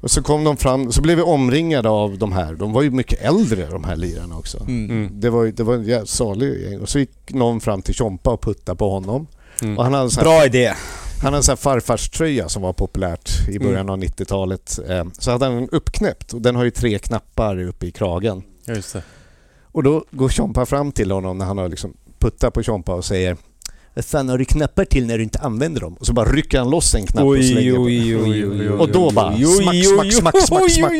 Och 0.00 0.10
så 0.10 0.22
kom 0.22 0.44
de 0.44 0.56
fram, 0.56 0.92
så 0.92 1.02
blev 1.02 1.16
vi 1.16 1.22
omringade 1.22 1.88
av 1.88 2.18
de 2.18 2.32
här. 2.32 2.54
De 2.54 2.72
var 2.72 2.82
ju 2.82 2.90
mycket 2.90 3.20
äldre 3.22 3.66
de 3.66 3.84
här 3.84 3.96
lirarna 3.96 4.38
också. 4.38 4.60
Mm. 4.60 4.90
Mm. 4.90 5.20
Det 5.20 5.30
var, 5.30 5.44
ju- 5.44 5.52
det 5.52 5.62
var 5.62 5.74
en 5.74 5.84
jävla 5.84 6.06
salig 6.06 6.60
gäng. 6.62 6.80
Och 6.80 6.88
så 6.88 6.98
gick 6.98 7.32
någon 7.32 7.60
fram 7.60 7.82
till 7.82 7.94
Tjompa 7.94 8.30
och 8.30 8.40
puttade 8.42 8.76
på 8.78 8.90
honom. 8.90 9.26
Mm. 9.62 9.78
Och 9.78 9.84
han 9.84 9.94
hade, 9.94 10.10
så 10.10 10.20
här, 10.20 10.24
Bra 10.24 10.44
idé. 10.46 10.66
han 10.66 11.24
hade 11.24 11.36
en 11.36 11.42
sån 11.42 11.52
här 11.52 11.56
farfarströja 11.56 12.48
som 12.48 12.62
var 12.62 12.72
populärt 12.72 13.48
i 13.48 13.58
början 13.58 13.90
av 13.90 13.98
90-talet. 13.98 14.78
Eh, 14.88 15.04
Så 15.18 15.30
hade 15.30 15.44
han 15.44 15.54
den 15.54 15.68
uppknäppt 15.72 16.32
och 16.32 16.42
den 16.42 16.56
har 16.56 16.64
ju 16.64 16.70
tre 16.70 16.98
knappar 16.98 17.58
uppe 17.62 17.86
i 17.86 17.90
kragen. 17.92 18.42
Just 18.68 18.92
det. 18.92 19.02
Och 19.62 19.82
då 19.82 20.04
går 20.10 20.28
Tjompa 20.28 20.66
fram 20.66 20.92
till 20.92 21.10
honom 21.10 21.38
när 21.38 21.44
han 21.46 21.58
har 21.58 21.68
liksom 21.68 21.94
puttat 22.18 22.54
på 22.54 22.62
Tjompa 22.62 22.94
och 22.94 23.04
säger 23.04 23.36
Fan 24.02 24.28
har 24.28 24.38
du 24.38 24.44
knappar 24.44 24.84
till 24.84 25.06
när 25.06 25.18
du 25.18 25.24
inte 25.24 25.38
använder 25.38 25.80
dem? 25.80 25.94
Och 26.00 26.06
så 26.06 26.12
bara 26.12 26.32
rycker 26.32 26.58
han 26.58 26.70
loss 26.70 26.94
en 26.94 27.06
knapp 27.06 27.24
och 27.24 27.34
slänger 27.44 27.74
på. 27.74 27.82
oj, 27.82 28.68
Och 28.68 28.88
då 28.88 29.10
bara 29.10 29.36
smack, 29.36 29.84
smack, 29.84 30.12
smack, 30.12 30.42
smack, 30.42 30.70
smack. 30.72 30.92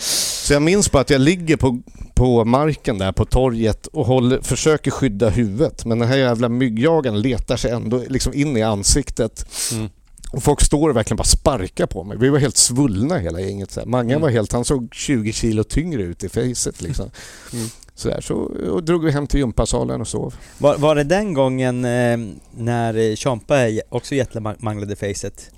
Så 0.00 0.52
jag 0.52 0.62
minns 0.62 0.90
bara 0.90 1.00
att 1.00 1.10
jag 1.10 1.20
ligger 1.20 1.56
på, 1.56 1.80
på 2.14 2.44
marken 2.44 2.98
där 2.98 3.12
på 3.12 3.24
torget 3.24 3.86
och 3.86 4.06
håller, 4.06 4.40
försöker 4.40 4.90
skydda 4.90 5.28
huvudet. 5.28 5.84
Men 5.84 5.98
den 5.98 6.08
här 6.08 6.16
jävla 6.16 6.48
myggjagaren 6.48 7.20
letar 7.20 7.56
sig 7.56 7.70
ändå 7.70 8.02
liksom 8.08 8.34
in 8.34 8.56
i 8.56 8.62
ansiktet. 8.62 9.46
Mm. 9.72 9.88
Och 10.32 10.42
folk 10.42 10.60
står 10.60 10.88
och 10.90 10.96
verkligen 10.96 11.16
bara 11.16 11.24
sparkar 11.24 11.86
på 11.86 12.04
mig. 12.04 12.16
Vi 12.20 12.28
var 12.28 12.38
helt 12.38 12.56
svullna 12.56 13.18
hela 13.18 13.40
gänget. 13.40 13.70
Så 13.70 13.80
här. 13.80 13.86
Mange 13.86 14.12
Mm. 14.14 14.22
var 14.22 14.30
helt, 14.30 14.52
han 14.52 14.64
såg 14.64 14.88
20 14.94 15.32
kilo 15.32 15.64
tyngre 15.64 16.02
ut 16.02 16.24
i 16.24 16.28
facet 16.28 16.80
liksom. 16.82 17.10
Mm. 17.52 17.66
Så, 18.00 18.08
där, 18.08 18.20
så 18.20 18.34
och 18.72 18.82
drog 18.84 19.04
vi 19.04 19.10
hem 19.10 19.26
till 19.26 19.40
gympasalen 19.40 20.00
och 20.00 20.08
sov. 20.08 20.34
Var, 20.58 20.76
var 20.78 20.94
det 20.94 21.04
den 21.04 21.34
gången 21.34 21.84
eh, 21.84 22.18
när 22.56 22.96
eh, 23.10 23.16
Champa 23.16 23.54
också 23.88 24.14
jättemanglade 24.14 24.96
facet? 24.96 25.50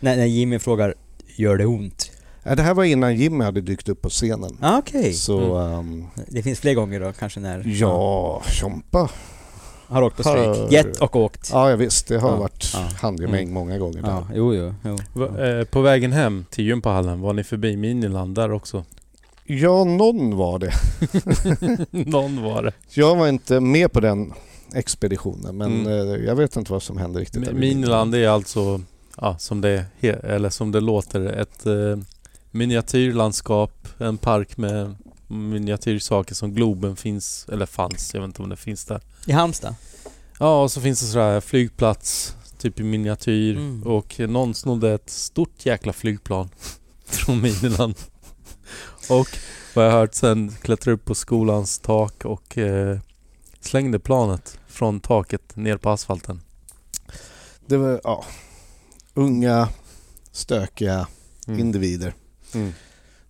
När, 0.00 0.16
när 0.16 0.24
Jimmy 0.26 0.58
frågar 0.58 0.94
Gör 1.36 1.56
det 1.56 1.66
ont? 1.66 2.10
Ja, 2.42 2.54
det 2.54 2.62
här 2.62 2.74
var 2.74 2.84
innan 2.84 3.16
Jimmy 3.16 3.44
hade 3.44 3.60
dykt 3.60 3.88
upp 3.88 4.02
på 4.02 4.08
scenen. 4.08 4.56
Ah, 4.60 4.78
Okej. 4.78 5.12
Så 5.12 5.58
ehm, 5.58 6.06
Det 6.28 6.42
finns 6.42 6.60
fler 6.60 6.74
gånger 6.74 7.00
då 7.00 7.12
kanske 7.12 7.40
när 7.40 7.62
ja, 7.66 8.42
Tjompa. 8.48 9.08
har 9.86 10.02
åkt 10.02 10.16
på 10.16 10.22
stryk. 10.22 10.36
Har- 10.46 10.72
Gett 10.72 11.00
och 11.00 11.16
åkt. 11.16 11.50
Ja, 11.52 11.70
ja 11.70 11.76
visst. 11.76 12.06
Det 12.08 12.18
har 12.18 12.30
Ja, 12.30 12.36
varit 12.36 12.70
ja. 12.74 12.88
handgemäng 13.00 13.42
Mm. 13.42 13.54
många 13.54 13.78
gånger. 13.78 14.00
Ja, 14.04 14.26
jo, 14.34 14.54
jo. 14.54 14.74
jo. 14.84 14.98
Va, 15.12 15.46
eh, 15.48 15.64
på 15.64 15.80
vägen 15.80 16.12
hem 16.12 16.44
till 16.50 16.64
gympahallen, 16.64 17.20
var 17.20 17.32
ni 17.32 17.44
förbi 17.44 17.76
Miniland 17.76 18.34
där 18.34 18.52
också? 18.52 18.84
Ja, 19.58 19.84
någon 19.84 20.36
var 20.36 20.58
det. 20.58 20.72
Någon 22.10 22.42
var 22.42 22.62
det. 22.62 22.72
Jag 22.90 23.16
var 23.16 23.28
inte 23.28 23.60
med 23.60 23.92
på 23.92 24.00
den 24.00 24.32
expeditionen 24.74 25.56
men 25.56 25.86
Mm. 25.86 25.86
eh, 25.86 26.16
jag 26.26 26.36
vet 26.36 26.56
inte 26.56 26.72
vad 26.72 26.82
som 26.82 26.96
hände 26.96 27.20
riktigt. 27.20 27.52
Miniland 27.52 28.14
är 28.14 28.28
alltså, 28.28 28.80
ja, 29.16 29.38
som 29.38 29.60
det, 29.60 29.84
eller 30.02 30.50
som 30.50 30.72
det 30.72 30.80
låter, 30.80 31.20
ett 31.26 31.66
eh, 31.66 31.98
miniatyrlandskap, 32.50 33.88
en 33.98 34.18
park 34.18 34.56
med 34.56 34.94
miniatyrsaker 35.28 36.34
som 36.34 36.54
Globen 36.54 36.96
finns, 36.96 37.46
eller 37.52 37.66
fanns, 37.66 38.14
jag 38.14 38.20
vet 38.20 38.26
inte 38.28 38.42
om 38.42 38.48
det 38.48 38.56
finns 38.56 38.84
där. 38.84 39.00
I 39.26 39.32
Halmstad? 39.32 39.74
Ja, 40.38 40.62
och 40.62 40.72
så 40.72 40.80
finns 40.80 41.00
det 41.00 41.06
sådär 41.06 41.40
flygplats, 41.40 42.36
typ 42.58 42.80
i 42.80 42.82
miniatyr. 42.82 43.56
Mm. 43.56 43.82
Och 43.82 44.20
någon 44.20 44.54
snodde 44.54 44.92
ett 44.94 45.10
stort 45.10 45.66
jäkla 45.66 45.92
flygplan 45.92 46.48
från 47.06 47.40
Miniland. 47.40 47.94
Och 49.10 49.28
vad 49.74 49.84
jag 49.86 49.90
har 49.92 49.98
hört 49.98 50.14
sen 50.14 50.52
klättrade 50.62 50.94
upp 50.94 51.04
på 51.04 51.14
skolans 51.14 51.78
tak 51.78 52.24
och 52.24 52.58
eh, 52.58 52.98
slängde 53.60 53.98
planet 53.98 54.58
från 54.68 55.00
taket 55.00 55.56
ner 55.56 55.76
på 55.76 55.90
asfalten. 55.90 56.40
Det 57.66 57.76
var, 57.76 58.00
ja, 58.04 58.24
unga, 59.14 59.68
stökiga 60.32 61.06
Mm. 61.48 61.60
individer 61.60 62.14
Mm. 62.54 62.72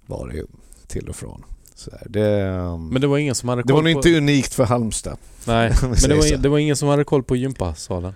var 0.07 0.29
det 0.29 0.35
ju 0.35 0.47
till 0.87 1.09
och 1.09 1.17
från. 1.17 1.45
Där. 1.85 2.07
Det, 2.09 2.41
ehm, 2.41 2.87
Men 2.89 3.01
det 3.01 3.07
var 3.07 3.19
ingen 3.19 3.35
som 3.35 3.49
hade 3.49 3.63
det 3.63 3.73
var 3.73 3.79
koll 3.81 3.85
nog 3.93 4.03
på... 4.03 4.09
inte 4.09 4.19
unikt 4.19 4.55
för 4.55 4.65
Halmstad. 4.65 5.17
Nej, 5.47 5.75
men 5.83 5.93
det 5.93 6.15
var, 6.15 6.37
det 6.37 6.49
var 6.49 6.59
ingen 6.59 6.77
som 6.77 6.89
hade 6.89 7.05
koll 7.05 7.23
på 7.23 7.37
gympasalen. 7.37 8.15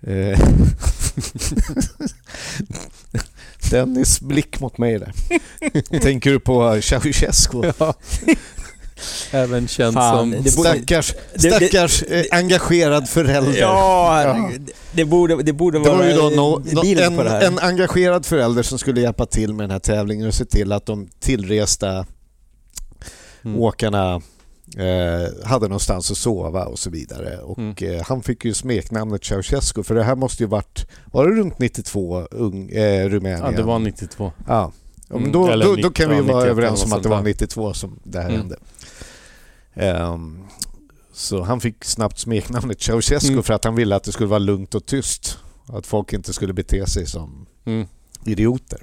Dennis 3.70 4.20
blick 4.20 4.60
mot 4.60 4.78
mig 4.78 4.98
där. 4.98 5.12
Tänker 6.00 6.30
du 6.30 6.40
på 6.40 6.80
Ceausescu? 6.82 7.72
Ja. 7.78 7.94
Även 9.30 9.68
känd 9.68 9.94
Fan, 9.94 10.18
som... 10.18 10.30
det 10.30 10.56
borde- 10.56 10.68
Stackars, 10.70 11.14
det- 11.34 11.40
stackars 11.50 12.02
eh, 12.02 12.24
engagerad 12.32 13.08
förälder. 13.08 13.60
Ja, 13.60 14.12
herregud. 14.14 14.70
Det 14.92 15.04
borde, 15.04 15.42
det 15.42 15.52
borde 15.52 15.78
Det 15.78 15.84
vara 15.88 15.96
var 15.98 16.04
ju 16.04 16.12
då 16.12 16.30
nå- 16.30 16.58
bild 16.82 17.00
en, 17.00 17.16
det 17.16 17.46
en 17.46 17.58
engagerad 17.58 18.26
förälder 18.26 18.62
som 18.62 18.78
skulle 18.78 19.00
hjälpa 19.00 19.26
till 19.26 19.52
med 19.54 19.64
den 19.64 19.70
här 19.70 19.78
tävlingen 19.78 20.28
och 20.28 20.34
se 20.34 20.44
till 20.44 20.72
att 20.72 20.86
de 20.86 21.08
tillresta 21.20 22.06
Mm. 23.44 23.60
åkarna 23.60 24.20
eh, 24.78 25.46
hade 25.46 25.68
någonstans 25.68 26.10
att 26.10 26.16
sova 26.16 26.64
och 26.64 26.78
så 26.78 26.90
vidare. 26.90 27.38
Och 27.38 27.58
Mm. 27.58 27.74
eh, 27.80 28.02
han 28.06 28.22
fick 28.22 28.44
ju 28.44 28.54
smeknamnet 28.54 29.24
Ceausescu 29.24 29.82
för 29.82 29.94
det 29.94 30.04
här 30.04 30.16
måste 30.16 30.42
ju 30.42 30.46
varit, 30.48 30.86
var 31.12 31.26
det 31.28 31.34
runt 31.34 31.58
92 31.58 32.20
ung, 32.30 32.68
eh, 32.70 33.08
Rumänien? 33.08 33.40
Ja, 33.44 33.50
det 33.50 33.62
var 33.62 33.78
92. 33.78 34.32
Ja. 34.48 34.72
Ja, 35.08 35.14
men 35.14 35.18
Mm, 35.18 35.32
då, 35.32 35.56
då, 35.56 35.76
då 35.76 35.90
kan 35.90 36.08
vi 36.10 36.16
ju 36.16 36.22
90, 36.22 36.32
vara 36.34 36.44
91 36.44 36.50
överens 36.50 36.84
om 36.84 36.92
att 36.92 37.02
det 37.02 37.08
var 37.08 37.16
där. 37.16 37.24
92 37.24 37.74
som 37.74 37.98
det 38.04 38.18
här 38.20 38.28
Mm. 38.28 38.40
hände. 38.40 38.56
Ehm, 39.74 40.38
så 41.12 41.42
han 41.42 41.60
fick 41.60 41.84
snabbt 41.84 42.18
smeknamnet 42.18 42.82
Ceausescu 42.82 43.28
Mm. 43.32 43.42
för 43.42 43.54
att 43.54 43.64
han 43.64 43.74
ville 43.74 43.96
att 43.96 44.04
det 44.04 44.12
skulle 44.12 44.28
vara 44.28 44.38
lugnt 44.38 44.74
och 44.74 44.86
tyst. 44.86 45.38
Att 45.66 45.86
folk 45.86 46.12
inte 46.12 46.32
skulle 46.32 46.52
bete 46.52 46.86
sig 46.86 47.06
som 47.06 47.46
Mm. 47.64 47.86
idioter. 48.24 48.82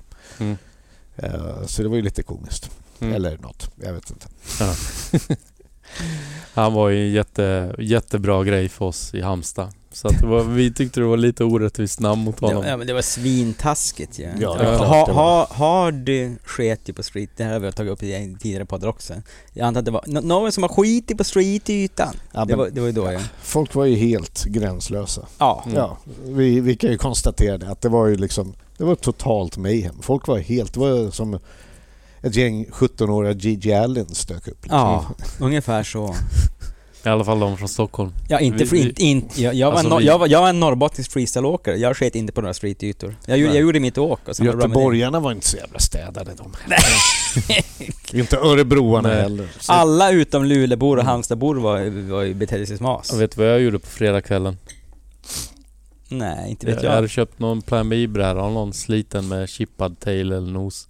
Eh, 1.16 1.66
så 1.66 1.84
det 1.84 1.90
var 1.90 1.96
ju 1.96 2.02
lite 2.02 2.24
komiskt. 2.24 2.70
Eller 3.00 3.38
något, 3.38 3.72
jag 3.84 3.94
vet 3.94 4.10
inte. 4.10 4.28
Han 6.54 6.74
var 6.74 6.90
ju 6.90 7.08
en 7.08 7.12
jätte, 7.12 7.76
jättebra 7.80 8.44
grej 8.44 8.70
för 8.70 8.86
oss 8.86 9.14
i 9.14 9.22
Halmstad. 9.22 9.70
Så 9.94 10.08
att 10.08 10.20
det 10.20 10.28
var, 10.28 10.44
vi 10.44 10.74
tyckte 10.74 11.00
det 11.00 11.06
var 11.06 11.18
lite 11.18 11.44
orättvist 11.44 12.00
namn 12.00 12.22
mot 12.24 12.40
honom. 12.40 12.64
Det, 12.64 12.70
ja, 12.70 12.78
men 12.78 12.88
det 12.88 12.94
var 12.94 13.02
svintaskigt 13.02 14.20
ju. 14.20 14.30
Ja, 14.40 14.56
klart 14.56 14.78
ha, 14.80 15.14
ha, 15.14 15.48
Hard 15.52 16.10
sket 16.44 16.90
ju 16.90 16.94
på 16.94 17.04
street, 17.04 17.30
det 17.38 17.44
här 17.44 17.54
har 17.54 17.60
vi 17.60 17.72
tagit 17.72 17.92
upp 17.94 18.04
i 18.04 18.38
tidigare 18.42 18.66
poddar 18.66 18.88
också. 18.88 19.14
Jag 19.54 19.68
antar 19.68 19.80
att 19.80 19.86
det 19.86 19.92
var 19.92 20.04
nå- 20.08 20.22
någon 20.22 20.52
som 20.52 20.64
har 20.64 20.70
skitit 20.70 21.18
på 21.18 21.24
street-ytan. 21.24 22.16
Ja, 22.32 22.46
Det 22.46 22.56
var, 22.56 22.70
det 22.70 22.80
var 22.82 22.88
ju 22.88 22.94
då 22.94 23.12
ja. 23.12 23.20
Folk 23.42 23.76
var 23.76 23.86
ju 23.86 23.96
helt 23.96 24.46
gränslösa. 24.46 25.26
Ja. 25.38 25.64
Mm. 25.66 25.78
Ja, 25.78 25.98
vi, 26.26 26.60
vi 26.60 26.76
kan 26.76 26.92
ju 26.92 26.98
konstatera 26.98 27.58
det, 27.58 27.70
att 27.70 27.82
det 27.82 27.90
var 27.90 28.08
ju 28.08 28.16
liksom, 28.16 28.54
det 28.78 28.84
var 28.84 28.96
totalt 28.96 29.58
mayhem. 29.58 29.96
Folk 30.02 30.28
var 30.28 30.38
helt, 30.38 30.74
det 30.74 30.80
var 30.80 31.12
som 31.12 31.40
ett 32.22 32.36
gäng 32.36 32.66
17-åriga 32.66 33.32
Gigi 33.34 33.74
Allen 33.74 34.16
stök 34.16 34.48
upp. 34.48 34.64
Liksom. 34.64 34.80
Ja, 34.80 35.06
ungefär 35.40 35.84
så. 35.84 36.16
I 37.06 37.10
alla 37.10 37.24
fall 37.24 37.40
de 37.40 37.58
från 37.58 37.68
Stockholm. 37.68 38.12
Ja, 38.30 38.40
inte 38.40 38.64
vi- 38.64 38.82
inte, 38.82 39.04
inte, 39.04 39.42
jag, 39.42 39.54
jag, 39.54 39.72
var 39.72 39.78
Alltså, 39.78 39.96
no, 40.00 40.02
jag, 40.02 40.20
var, 40.20 40.28
jag 40.28 40.42
var 40.42 40.50
en 40.50 40.60
norrbottnisk 40.60 41.12
freestyleåkare, 41.12 41.76
jag 41.78 41.98
sket 41.98 42.16
inte 42.16 42.34
på 42.34 42.42
några 42.42 42.54
streetytor. 42.54 43.16
Jag, 43.26 43.40
jag 43.40 43.56
gjorde 43.56 43.80
mitt 43.80 43.98
åk 43.98 44.20
och 44.28 44.36
sen. 44.36 44.46
Göteborgarna 44.46 45.20
var 45.20 45.32
inte 45.32 45.48
så 45.48 45.58
jävla 45.58 45.80
städade 45.80 46.32
de. 46.38 46.54
inte 48.18 48.38
örebroarna 48.38 49.10
Nej. 49.10 49.22
heller. 49.22 49.48
Så, 49.60 49.72
Alla 49.72 50.12
utom 50.12 50.46
Luleåbor 50.46 50.98
och. 50.98 51.04
Halmstadbor 51.04 51.56
var, 51.56 52.10
var 52.10 52.34
betedde 52.34 52.66
sig 52.66 52.78
som 52.78 52.86
as. 52.86 53.10
Jag 53.12 53.20
vet 53.20 53.38
vad 53.38 53.48
jag 53.48 53.62
gjorde 53.62 53.80
på 53.80 53.88
fredagskvällen? 53.88 54.58
Nej, 56.10 56.50
inte 56.52 56.66
vet 56.66 56.76
jag 56.76 56.92
jag. 56.92 56.96
hade 56.96 57.08
köpt 57.08 57.40
någon 57.40 57.62
Plan 57.62 57.90
B-bräda 57.90 58.42
av 58.42 58.52
någon 58.54 58.74
sliten 58.74 59.28
med 59.28 59.50
chippad 59.50 60.00
tail 60.00 60.32
eller 60.32 60.52
nos. 60.52 60.88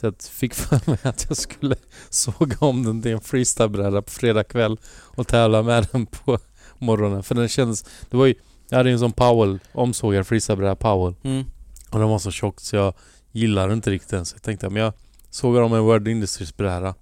Så 0.00 0.06
jag 0.06 0.14
fick 0.30 0.54
för 0.54 0.90
mig 0.90 0.98
att 1.02 1.26
jag 1.28 1.36
skulle 1.36 1.76
såga 2.10 2.56
om 2.58 2.82
den 2.84 3.02
till 3.02 3.12
en 3.12 3.20
freestylebräda 3.20 4.02
på 4.02 4.10
fredag 4.10 4.44
kväll 4.44 4.78
och 4.90 5.26
tävla 5.28 5.62
med 5.62 5.88
den 5.92 6.06
på 6.06 6.38
morgonen. 6.78 7.22
För 7.22 7.34
den 7.34 7.48
kändes... 7.48 7.84
Det 8.10 8.16
var 8.16 8.26
ju... 8.26 8.34
Jag 8.68 8.76
hade 8.76 8.88
ju 8.88 8.92
en 8.92 8.98
sån 8.98 9.12
Powell, 9.12 9.58
omsågad 9.72 10.26
freestylebräda 10.26 10.76
Powell. 10.76 11.14
Mm. 11.22 11.44
Och 11.90 11.98
den 11.98 12.08
var 12.08 12.18
så 12.18 12.30
tjock 12.30 12.60
så 12.60 12.76
jag 12.76 12.94
gillade 13.32 13.72
inte 13.72 13.90
riktigt 13.90 14.10
den. 14.10 14.24
Så 14.26 14.34
jag 14.34 14.42
tänkte 14.42 14.70
men 14.70 14.82
jag 14.82 14.92
sågar 15.30 15.62
om 15.62 15.74
en 15.74 15.80
World 15.82 16.08
Industries 16.08 16.56
bräda. 16.56 16.94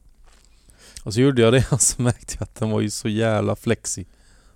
Och 1.05 1.15
så 1.15 1.21
gjorde 1.21 1.43
jag 1.43 1.53
det 1.53 1.67
och 1.73 1.81
så 1.81 2.03
märkte 2.03 2.35
jag 2.39 2.43
att 2.43 2.55
den 2.55 2.71
var 2.71 2.81
ju 2.81 2.91
så 2.91 3.09
jävla 3.09 3.57
flexig. 3.57 4.07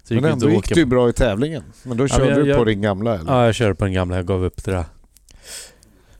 Så 0.05 0.15
men 0.15 0.23
jag 0.25 0.33
ändå 0.33 0.51
inte 0.51 0.75
gick 0.75 0.85
på- 0.85 0.89
bra 0.91 1.09
i 1.09 1.13
tävlingen. 1.13 1.63
Men 1.83 1.97
då 1.97 2.03
men 2.03 2.09
körde 2.09 2.29
jag- 2.31 2.39
du 2.39 2.43
på 2.43 2.49
jag- 2.61 2.67
din 2.67 2.81
gamla 2.83 3.19
eller? 3.19 3.33
Ja, 3.33 3.45
jag 3.47 3.55
körde 3.55 3.75
på 3.75 3.85
den 3.85 3.95
gamla. 3.95 4.17
Jag 4.17 4.27
gav 4.27 4.45
upp 4.45 4.65
det 4.65 4.71
där. 4.71 4.85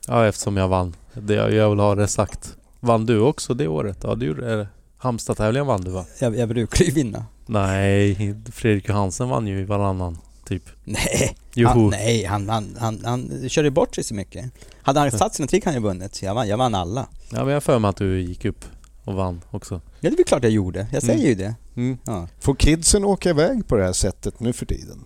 Ja, 0.07 0.25
eftersom 0.27 0.57
jag 0.57 0.67
vann. 0.67 0.95
Det 1.13 1.33
jag, 1.33 1.53
jag 1.53 1.69
vill 1.69 1.79
ha 1.79 1.95
det 1.95 2.07
sagt. 2.07 2.55
Vann 2.79 3.05
du 3.05 3.19
också 3.19 3.53
det 3.53 3.67
året? 3.67 3.97
Ja, 4.03 4.15
du 4.15 4.25
gjorde 4.25 4.57
det. 4.57 4.67
Halmstad-tävlingen 4.97 5.67
vann 5.67 5.81
du 5.81 5.91
va? 5.91 6.05
Jag, 6.19 6.37
jag 6.37 6.49
brukar 6.49 6.85
ju 6.85 6.91
vinna. 6.91 7.25
Nej, 7.45 8.35
Fredrik 8.51 8.89
Johansen 8.89 9.29
vann 9.29 9.47
ju 9.47 9.59
i 9.59 9.63
varannan, 9.63 10.17
typ. 10.45 10.63
Nej, 10.83 11.37
Joho. 11.53 11.69
han, 11.69 11.89
nej 11.89 12.25
han, 12.25 12.49
han, 12.49 12.77
han, 12.79 13.01
han 13.05 13.49
körde 13.49 13.71
bort 13.71 13.95
sig 13.95 14.03
så 14.03 14.13
mycket. 14.13 14.45
Hade 14.81 14.99
han 14.99 15.11
satt 15.11 15.35
sina 15.35 15.47
trick 15.47 15.65
hade 15.65 15.75
han 15.77 15.83
ju 15.83 15.87
vunnit. 15.89 16.21
Jag 16.21 16.35
vann, 16.35 16.47
jag 16.47 16.57
vann 16.57 16.75
alla. 16.75 17.07
Ja, 17.29 17.37
men 17.37 17.47
jag 17.47 17.55
har 17.55 17.61
för 17.61 17.79
mig 17.79 17.89
att 17.89 17.97
du 17.97 18.21
gick 18.21 18.45
upp 18.45 18.65
och 19.03 19.13
vann 19.13 19.41
också. 19.51 19.81
Ja, 19.99 20.09
det 20.09 20.19
är 20.19 20.23
klart 20.23 20.43
jag 20.43 20.51
gjorde. 20.51 20.87
Jag 20.93 21.03
säger 21.03 21.13
Mm. 21.19 21.27
ju 21.29 21.35
det. 21.35 21.55
Mm. 21.75 21.97
Ja. 22.05 22.27
Får 22.39 22.55
kidsen 22.55 23.05
åka 23.05 23.29
iväg 23.29 23.67
på 23.67 23.75
det 23.75 23.83
här 23.83 23.93
sättet 23.93 24.39
nu 24.39 24.53
för 24.53 24.65
tiden? 24.65 25.05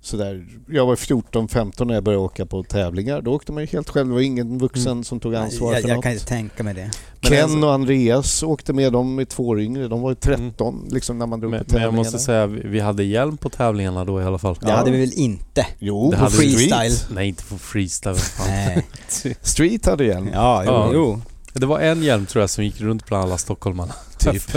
Så 0.00 0.16
där, 0.16 0.46
jag 0.68 0.86
var 0.86 0.96
14-15 0.96 1.84
när 1.84 1.94
jag 1.94 2.04
började 2.04 2.24
åka 2.24 2.46
på 2.46 2.62
tävlingar. 2.62 3.20
Då 3.22 3.32
åkte 3.34 3.52
man 3.52 3.62
ju 3.62 3.66
helt 3.66 3.88
själv. 3.90 4.08
Det 4.08 4.14
var 4.14 4.20
ingen 4.20 4.58
vuxen 4.58 4.92
Mm. 4.92 5.04
som 5.04 5.20
tog 5.20 5.34
ansvar 5.34 5.72
jag, 5.72 5.82
för 5.82 5.88
jag 5.88 5.96
något. 5.96 6.02
kan 6.02 6.12
inte 6.12 6.24
tänka 6.26 6.62
mig 6.62 6.74
det. 6.74 6.90
Men 7.20 7.30
Ken 7.30 7.42
alltså- 7.44 7.58
och 7.66 7.72
Andreas 7.72 8.42
åkte 8.42 8.72
med 8.72 8.92
dem 8.92 9.20
i 9.20 9.26
två 9.26 9.48
år 9.48 9.60
yngre. 9.60 9.88
De 9.88 10.00
var 10.00 10.10
ju 10.10 10.14
13 10.14 10.88
liksom 10.90 11.18
när 11.18 11.26
man 11.26 11.40
drog 11.40 11.50
Men, 11.50 11.64
på 11.64 11.64
men 11.72 11.82
jag 11.82 11.88
tävlingarna. 11.90 12.10
måste 12.10 12.18
säga, 12.18 12.46
vi, 12.46 12.80
hade 12.80 13.04
hjälm 13.04 13.36
på 13.36 13.48
tävlingarna 13.50 14.04
då 14.04 14.20
i 14.20 14.24
alla 14.24 14.38
fall. 14.38 14.56
Det 14.60 14.72
hade 14.72 14.90
vi 14.90 15.00
väl 15.00 15.12
inte? 15.14 15.66
Jo, 15.78 16.10
Det 16.10 16.16
på 16.16 16.22
hade 16.22 16.36
vi. 16.36 16.52
street. 16.52 16.70
Freestyle. 16.74 17.14
Nej, 17.14 17.28
inte 17.28 17.44
på 17.44 17.58
freestyle. 17.58 18.16
Nej. 18.46 18.86
Street 19.42 19.86
hade 19.86 20.04
hjälm. 20.04 20.28
Ja, 20.32 20.62
jo, 20.66 20.70
Ja. 20.72 20.90
jo. 20.94 21.20
Det 21.52 21.66
var 21.66 21.80
en 21.80 22.02
hjälm 22.02 22.26
tror 22.26 22.40
jag 22.42 22.50
som 22.50 22.64
gick 22.64 22.80
runt 22.80 23.06
bland 23.06 23.24
alla 23.24 23.38
stockholmarna. 23.38 23.94
Typ. 24.18 24.42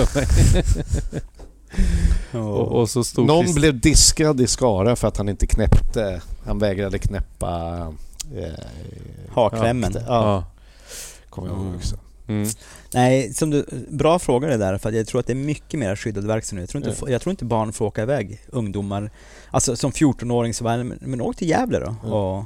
Och, 2.34 2.68
och 2.80 2.90
så 2.90 3.04
stod 3.04 3.26
Någon 3.28 3.46
Christ- 3.46 3.56
blev 3.56 3.80
diskad 3.80 4.42
i 4.42 4.48
Skara 4.48 4.96
för 4.96 5.08
att 5.08 5.18
han 5.18 5.30
inte 5.30 5.48
knäppte. 5.48 6.22
Han 6.46 6.60
vägrade 6.60 7.00
knäppa... 7.00 7.78
Eh, 8.38 8.64
Hakklämmen. 9.30 9.92
Ja, 9.96 10.02
Ja. 10.08 10.44
kommer 11.30 11.48
jag 11.48 11.58
ihåg 11.58 11.66
Mm. 11.66 11.78
också. 11.78 11.96
Mm. 12.28 12.48
Nej, 12.94 13.34
som 13.34 13.50
du, 13.50 13.66
bra 13.90 14.20
fråga 14.20 14.48
det 14.48 14.58
där 14.58 14.78
för 14.78 14.90
att 14.90 14.96
jag 14.96 15.08
tror 15.08 15.20
att 15.20 15.28
det 15.28 15.34
är 15.34 15.36
mycket 15.36 15.80
mer 15.80 15.96
skyddad 15.96 16.28
verksamhet 16.28 16.74
nu. 16.74 16.80
Jag 16.80 16.84
tror 16.84 16.94
inte, 16.94 17.06
Ja. 17.06 17.12
jag 17.12 17.22
tror 17.22 17.32
inte 17.32 17.46
barn 17.46 17.74
får 17.74 17.86
åka 17.86 18.02
iväg, 18.04 18.40
ungdomar. 18.50 19.12
Alltså 19.52 19.76
som 19.76 19.92
14-åring 19.92 20.54
så 20.54 20.64
var 20.64 20.78
men, 20.78 20.98
men 21.02 21.22
åk 21.22 21.36
till 21.36 21.50
Gävle 21.50 21.80
då. 21.80 21.96
Ja. 22.06 22.10
Och, 22.40 22.46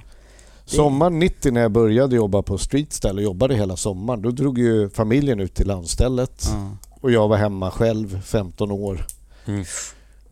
Sommaren 0.72 1.20
90 1.20 1.52
när 1.52 1.62
jag 1.62 1.72
började 1.72 2.16
jobba 2.16 2.42
på 2.42 2.58
Streetstyle 2.58 3.14
och 3.18 3.22
jobbade 3.24 3.56
hela 3.56 3.78
sommaren. 3.78 4.22
Då 4.22 4.32
drog 4.32 4.58
ju 4.58 4.90
familjen 4.90 5.40
ut 5.40 5.54
till 5.56 5.68
landstället. 5.68 6.50
ja. 6.54 6.78
Och 7.06 7.12
jag 7.12 7.28
var 7.28 7.38
hemma 7.38 7.72
själv, 7.72 8.22
15 8.26 8.72
år. 8.72 9.06
Mm. 9.46 9.66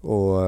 Och 0.01 0.39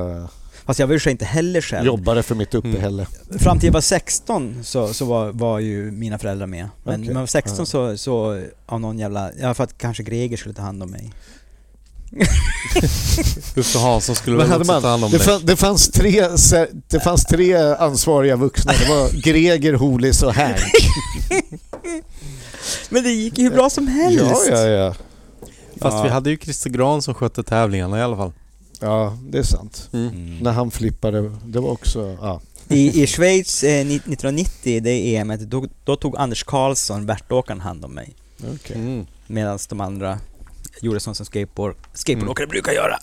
Fast 0.65 0.79
jag 0.79 0.87
var 0.87 0.99
ju 1.05 1.11
inte 1.11 1.25
heller 1.25 1.61
själv. 1.61 1.85
jobbade 1.85 2.23
för 2.23 2.35
mitt 2.35 2.53
uppehälle. 2.53 3.07
Fram 3.39 3.59
till 3.59 3.67
jag 3.67 3.73
var 3.73 3.81
16 3.81 4.63
så, 4.63 4.93
så 4.93 5.05
var, 5.05 5.31
var 5.31 5.59
ju 5.59 5.91
mina 5.91 6.19
föräldrar 6.19 6.47
med. 6.47 6.69
Men 6.83 6.93
Okej. 6.95 7.07
när 7.07 7.13
jag 7.13 7.19
var 7.19 7.27
16 7.27 7.55
Ja. 7.59 7.65
så, 7.65 7.97
så 7.97 8.43
av 8.65 8.81
någon 8.81 8.99
jävla, 8.99 9.31
ja 9.41 9.53
för 9.53 9.63
att 9.63 9.77
kanske 9.77 10.03
Greger 10.03 10.37
skulle 10.37 10.55
ta 10.55 10.61
hand 10.61 10.83
om 10.83 10.91
mig. 10.91 11.13
Uffe 13.55 13.79
Hansson 13.79 14.15
skulle 14.15 14.37
väl 14.37 14.53
också 14.53 14.71
man, 14.71 14.81
ta 14.81 14.87
hand 14.87 15.03
om 15.03 15.11
det, 15.11 15.17
dig. 15.17 15.25
fann, 15.27 15.41
det, 15.45 15.55
fanns 15.55 15.89
tre, 15.89 16.27
det 16.87 16.99
fanns 16.99 17.25
tre 17.25 17.53
ansvariga 17.55 18.35
vuxna. 18.35 18.71
Det 18.71 18.89
var 18.89 19.21
Greger, 19.21 19.73
Holis 19.73 20.23
och 20.23 20.33
Hank. 20.33 20.57
Men 22.89 23.03
det 23.03 23.11
gick 23.11 23.37
ju 23.37 23.43
hur 23.43 23.51
bra 23.51 23.69
som 23.69 23.87
helst! 23.87 24.47
Ja, 24.49 24.57
ja, 24.57 24.67
ja. 24.67 24.95
Fast 25.81 25.97
Ja. 25.97 26.03
vi 26.03 26.09
hade 26.09 26.29
ju 26.29 26.37
Christer 26.37 26.69
Gran 26.69 27.01
som 27.01 27.13
skötte 27.13 27.43
tävlingarna 27.43 27.99
i 27.99 28.01
alla 28.01 28.17
fall. 28.17 28.31
Ja, 28.79 29.17
det 29.29 29.37
är 29.37 29.43
sant. 29.43 29.89
Mm. 29.93 30.37
När 30.39 30.51
han 30.51 30.71
flippade, 30.71 31.31
det 31.45 31.59
var 31.59 31.69
också... 31.71 32.17
Ja. 32.21 32.41
I, 32.67 33.03
I 33.03 33.07
Schweiz 33.07 33.63
eh, 33.63 33.85
ni- 33.85 33.95
1990, 33.95 34.81
det 34.83 35.15
EMet, 35.15 35.39
då, 35.41 35.65
då 35.83 35.95
tog 35.95 36.17
Anders 36.17 36.43
Karlsson, 36.43 37.05
värtåkaren, 37.05 37.61
hand 37.61 37.85
om 37.85 37.91
mig. 37.93 38.13
okej. 38.55 38.75
Mm. 38.75 39.05
Medan 39.27 39.59
de 39.69 39.81
andra 39.81 40.19
gjorde 40.81 40.99
sånt 40.99 41.17
som 41.17 41.25
skateboard, 41.25 41.75
skateboardåkare 41.93 42.47
brukar 42.47 42.71
göra. 42.71 42.97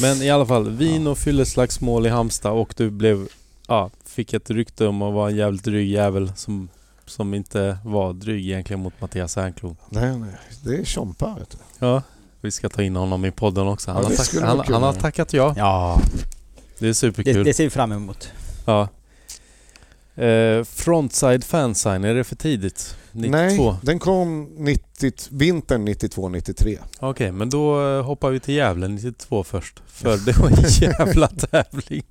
Men 0.00 0.22
i 0.22 0.30
alla 0.30 0.46
fall, 0.46 0.70
vin 0.70 1.06
och 1.06 1.18
fylleslagsmål 1.18 2.06
i 2.06 2.08
Halmstad 2.08 2.52
och 2.52 2.74
du 2.76 2.90
blev... 2.90 3.28
Ja, 3.68 3.90
fick 4.04 4.32
ett 4.32 4.50
rykte 4.50 4.86
om 4.86 5.02
att 5.02 5.14
vara 5.14 5.30
en 5.30 5.36
jävligt 5.36 5.64
dryg 5.64 5.90
jävel 5.90 6.32
som, 6.36 6.68
som 7.08 7.34
inte 7.34 7.78
var 7.84 8.12
dryg 8.12 8.46
egentligen 8.46 8.80
mot 8.80 9.00
Mattias 9.00 9.36
Ernkrona. 9.36 9.76
Nej, 9.88 10.18
nej. 10.18 10.30
Det 10.64 10.76
är 10.76 10.84
Tjompa, 10.84 11.36
vet 11.38 11.50
du. 11.50 11.56
Ja, 11.86 12.02
vi 12.40 12.50
ska 12.50 12.68
ta 12.68 12.82
in 12.82 12.96
honom 12.96 13.24
i 13.24 13.30
podden 13.30 13.68
också. 13.68 13.90
Han, 13.90 14.02
Ja, 14.02 14.04
har, 14.04 14.10
det 14.10 14.16
tack, 14.16 14.42
han, 14.42 14.60
han 14.74 14.82
har 14.82 14.92
tackat 14.92 15.32
ja. 15.32 15.54
Ja, 15.56 16.00
Det 16.78 16.84
är 16.84 16.88
det, 16.88 16.94
superkul. 16.94 17.44
det 17.44 17.54
ser 17.54 17.64
vi 17.64 17.70
fram 17.70 17.92
emot. 17.92 18.28
Ja. 18.66 18.88
Eh, 20.24 20.64
frontside 20.64 21.44
fansign, 21.44 22.04
är 22.04 22.14
det 22.14 22.24
för 22.24 22.36
tidigt? 22.36 22.96
92? 23.12 23.30
Nej, 23.72 23.76
den 23.82 23.98
kom 23.98 24.44
90, 24.58 25.12
vintern 25.30 25.88
92-93. 25.88 26.78
Okej, 27.00 27.32
men 27.32 27.50
då 27.50 27.88
eh, 27.88 28.02
hoppar 28.04 28.30
vi 28.30 28.40
till 28.40 28.54
Gävle 28.54 28.88
92 28.88 29.44
först. 29.44 29.82
För 29.86 30.16
det 30.16 30.38
var 30.38 30.48
en 30.48 30.56
jävla 30.68 31.28
tävling. 31.28 32.02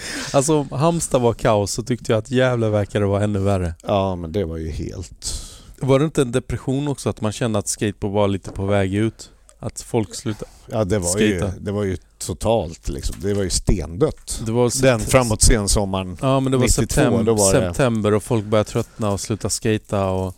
Alltså 0.32 0.58
om 0.58 0.68
Halmstad 0.72 1.20
var 1.22 1.32
kaos 1.34 1.72
så 1.72 1.82
tyckte 1.82 2.12
jag 2.12 2.18
att 2.18 2.30
Gävle 2.30 2.68
verkade 2.68 3.06
vara 3.06 3.24
ännu 3.24 3.38
värre. 3.38 3.74
Ja, 3.82 4.16
men 4.16 4.32
det 4.32 4.44
var 4.44 4.56
ju 4.56 4.70
helt... 4.70 5.44
Var 5.80 5.98
det 5.98 6.04
inte 6.04 6.22
en 6.22 6.32
depression 6.32 6.88
också 6.88 7.08
att 7.08 7.20
man 7.20 7.32
kände 7.32 7.58
att 7.58 7.68
skateboard 7.68 8.12
var 8.12 8.28
lite 8.28 8.50
på 8.50 8.66
väg 8.66 8.94
ut? 8.94 9.30
Att 9.58 9.80
folk 9.80 10.14
slutade... 10.14 10.50
Ja, 10.66 10.84
det 10.84 10.98
var, 10.98 11.18
ju, 11.18 11.50
det 11.60 11.72
var 11.72 11.84
ju 11.84 11.96
totalt 12.18 12.88
liksom. 12.88 13.16
Det 13.20 13.34
var 13.34 13.42
ju 13.42 13.50
stendött. 13.50 14.40
Det 14.46 14.52
var 14.52 14.82
Den 14.82 15.00
framåt 15.00 15.42
sensommaren. 15.42 16.16
Ja 16.20 16.40
men 16.40 16.52
det 16.52 16.58
var 16.58 16.64
92, 16.64 16.82
september, 16.82 17.32
var 17.32 17.54
det- 17.54 17.60
september 17.68 18.14
och 18.14 18.22
folk 18.22 18.44
började 18.44 18.70
tröttna 18.70 19.10
och 19.10 19.20
sluta 19.20 19.50
skata 19.50 20.08
och... 20.10 20.34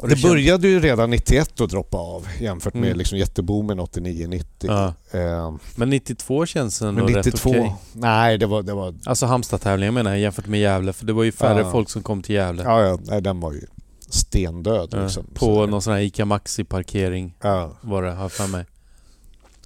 och 0.00 0.08
Det 0.08 0.16
kändes- 0.16 0.30
började 0.30 0.68
ju 0.68 0.80
redan 0.80 1.10
91 1.10 1.60
att 1.60 1.70
droppa 1.70 1.98
av 1.98 2.26
jämfört 2.40 2.74
med 2.74 2.84
Mm. 2.86 2.98
liksom 2.98 3.18
jätteboomen 3.18 3.80
89-90. 3.80 4.44
Ja. 4.60 4.94
Eh, 5.18 5.54
Men 5.76 5.90
92 5.90 6.46
känns 6.46 6.82
ändå 6.82 7.04
men 7.04 7.14
rätt 7.14 7.24
92... 7.26 7.50
okej. 7.50 7.74
Nej, 7.92 8.38
det 8.38 8.46
var... 8.46 8.62
Det 8.62 8.74
var 8.74 8.94
Alltså 9.06 9.26
Halmstad-tävlingen 9.26 9.94
menar 9.94 10.10
jag 10.10 10.20
jämfört 10.20 10.46
med 10.46 10.60
Gävle 10.60 10.92
för 10.92 11.06
det 11.06 11.12
var 11.12 11.22
ju 11.24 11.32
färre 11.32 11.60
Ja. 11.60 11.70
folk 11.72 11.90
som 11.90 12.02
kom 12.02 12.22
till 12.22 12.34
Gävle. 12.34 12.62
ja, 12.62 12.82
ja, 12.86 12.98
nej, 13.02 13.20
den 13.22 13.40
var 13.40 13.52
ju 13.52 13.66
stendöd 14.08 14.94
liksom. 15.02 15.24
på 15.34 15.40
Så- 15.46 15.66
någon 15.66 15.82
sån 15.82 15.92
här 15.92 16.00
ICA 16.00 16.24
Maxi-parkering 16.24 17.34
var 17.80 18.02
det, 18.02 18.10
har 18.10 18.22
jag 18.22 18.32
för 18.32 18.46
mig. 18.46 18.64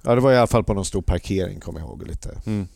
ja, 0.03 0.15
det 0.15 0.21
var 0.21 0.31
i 0.31 0.37
alla 0.37 0.47
fall 0.47 0.63
på 0.63 0.73
någon 0.73 0.85
stor 0.85 1.01
parkering 1.01 1.59
kommer 1.59 1.79
jag 1.79 1.89
ihåg 1.89 2.07
lite. 2.07 2.37
Mm. 2.45 2.67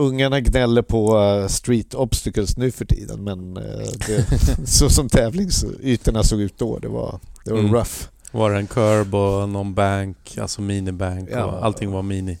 Ungarna 0.00 0.40
gnäller 0.40 0.82
på 0.82 1.18
eh, 1.18 1.46
street 1.48 1.94
obstacles 1.94 2.56
nu 2.56 2.70
för 2.70 2.84
tiden 2.84 3.24
men 3.24 3.56
eh, 3.56 3.88
det, 4.06 4.26
så 4.68 4.90
som 4.90 5.08
tävlingsytorna 5.08 6.22
såg 6.22 6.40
ut 6.40 6.58
då, 6.58 6.78
det 6.78 6.88
var, 6.88 7.20
det 7.44 7.52
var 7.52 7.58
Mm. 7.58 7.72
rough. 7.74 7.92
Var 8.32 8.50
det 8.50 8.56
en 8.58 8.66
curb 8.66 9.14
och 9.14 9.48
någon 9.48 9.74
bank, 9.74 10.38
alltså 10.40 10.62
minibank 10.62 11.28
Ja. 11.32 11.44
och 11.44 11.64
allting 11.64 11.90
var 11.90 12.02
mini. 12.02 12.38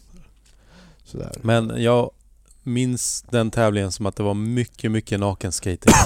Sådär. 1.04 1.32
Men 1.42 1.82
jag 1.82 2.10
minns 2.62 3.24
den 3.30 3.50
tävlingen 3.50 3.92
som 3.92 4.06
att 4.06 4.16
det 4.16 4.22
var 4.22 4.34
mycket, 4.34 4.90
mycket 4.90 5.20
nakenskating. 5.20 5.92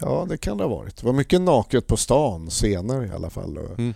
Ja, 0.00 0.26
det 0.28 0.36
kan 0.38 0.56
det 0.58 0.64
ha 0.64 0.70
varit. 0.70 0.96
Det 0.96 1.06
var 1.06 1.12
mycket 1.12 1.40
naket 1.40 1.86
på 1.86 1.96
stan 1.96 2.50
senare 2.50 3.06
i 3.06 3.10
alla 3.10 3.30
fall. 3.30 3.58
Mm. 3.78 3.94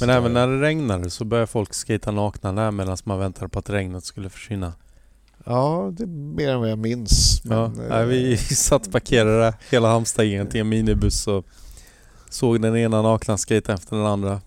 Men 0.00 0.10
även 0.10 0.32
när 0.32 0.46
det 0.48 0.60
regnade 0.60 1.10
så 1.10 1.24
började 1.24 1.46
folk 1.46 1.74
skata 1.74 2.10
nakna 2.10 2.52
där 2.52 2.70
medan 2.70 2.96
man 3.04 3.18
väntade 3.18 3.48
på 3.48 3.58
att 3.58 3.70
regnet 3.70 4.04
skulle 4.04 4.30
försvinna. 4.30 4.72
Ja, 5.44 5.90
det 5.96 6.02
är 6.02 6.06
mer 6.36 6.48
än 6.48 6.60
vad 6.60 6.70
jag 6.70 6.78
minns. 6.78 7.40
Ja, 7.44 7.68
men, 7.68 7.88
nej, 7.88 8.00
eh, 8.00 8.06
vi 8.06 8.36
satt 8.56 8.92
parkerade 8.92 9.54
hela 9.70 9.88
Halmstad 9.88 10.50
till 10.50 10.60
en 10.60 10.68
minibuss 10.68 11.26
och 11.26 11.44
såg 12.30 12.62
den 12.62 12.76
ena 12.76 13.02
nakna 13.02 13.38
skata 13.38 13.72
efter 13.72 13.96
den 13.96 14.06
andra. 14.06 14.40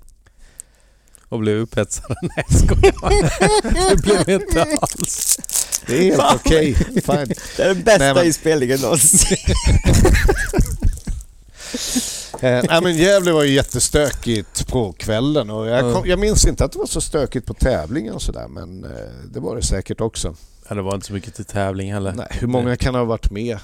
Och 1.29 1.39
blev 1.39 1.57
upphetsade. 1.57 2.15
Nej 2.21 2.45
jag 2.49 2.59
skojar. 2.59 3.89
Det 3.95 4.01
blev 4.01 4.29
inte 4.41 4.63
alls. 4.81 5.37
Det 5.87 5.97
är 5.97 6.01
helt 6.03 6.35
okej. 6.35 6.73
Fine. 6.75 7.33
Det 7.57 7.63
är 7.63 7.67
den 7.67 7.83
bästa 7.83 7.97
Nej, 8.03 8.13
men- 8.13 8.25
inspelningen 8.25 8.79
någonsin. 8.81 9.37
Eh, 12.39 12.63
nej, 12.69 12.81
men 12.81 12.97
Gävle 12.97 13.31
var 13.31 13.43
ju 13.43 13.53
jättestökigt 13.53 14.67
på 14.67 14.93
kvällen 14.93 15.49
och 15.49 15.67
jag, 15.67 15.93
kom, 15.93 16.05
jag 16.09 16.19
minns 16.19 16.45
inte 16.47 16.65
att 16.65 16.71
det 16.71 16.79
var 16.79 16.85
så 16.85 17.01
stökigt 17.01 17.45
på 17.47 17.53
tävlingen 17.53 18.13
och 18.13 18.21
sådär 18.21 18.47
men 18.47 18.83
eh, 18.83 18.89
det 19.33 19.39
var 19.39 19.55
det 19.55 19.61
säkert 19.63 20.01
också. 20.01 20.35
Ja, 20.69 20.75
det 20.75 20.81
var 20.81 20.95
inte 20.95 21.07
så 21.07 21.13
mycket 21.13 21.35
till 21.35 21.45
tävling 21.45 21.93
heller. 21.93 22.13
Nej, 22.13 22.27
hur 22.31 22.47
många 22.47 22.75
kan 22.75 22.95
ha 22.95 23.03
varit 23.03 23.31
med? 23.31 23.57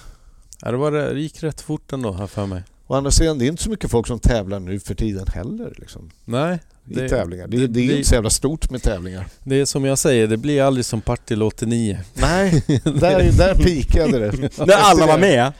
Ja, 0.62 0.72
det, 0.72 0.78
var, 0.78 0.92
det 0.92 1.20
gick 1.20 1.44
rätt 1.44 1.62
fort 1.62 1.94
ändå 1.94 2.12
här 2.14 2.28
för 2.28 2.46
mig. 2.46 2.64
Å 2.88 2.96
andra 2.96 3.12
sidan, 3.12 3.38
det 3.40 3.46
är 3.46 3.48
inte 3.48 3.64
så 3.64 3.70
mycket 3.70 3.92
folk 3.92 4.08
som 4.08 4.20
tävlar 4.20 4.60
nu 4.60 4.80
för 4.80 4.96
tiden 4.96 5.28
heller. 5.34 5.74
Liksom, 5.78 6.12
Nej, 6.26 6.60
I 6.90 6.94
Det- 6.94 7.10
tävlingar. 7.10 7.48
Det, 7.48 7.58
det 7.58 7.68
det, 7.68 7.80
är 7.80 7.82
ju 7.82 7.88
blir- 7.88 7.98
inte 7.98 8.10
så 8.10 8.16
jävla 8.16 8.30
stort 8.30 8.70
med 8.70 8.84
tävlingar. 8.84 9.28
det 9.44 9.56
är 9.62 9.66
som 9.66 9.86
jag 9.86 9.98
säger, 9.98 10.28
det 10.28 10.38
blir 10.38 10.62
aldrig 10.64 10.86
som 10.86 11.02
Partille 11.02 11.46
89. 11.46 12.00
Nej, 12.14 12.64
där, 12.84 13.38
där 13.38 13.56
pikade 13.56 14.20
det. 14.20 14.58
När 14.66 14.74
alla 14.76 15.06
var 15.08 15.18
med. 15.18 15.52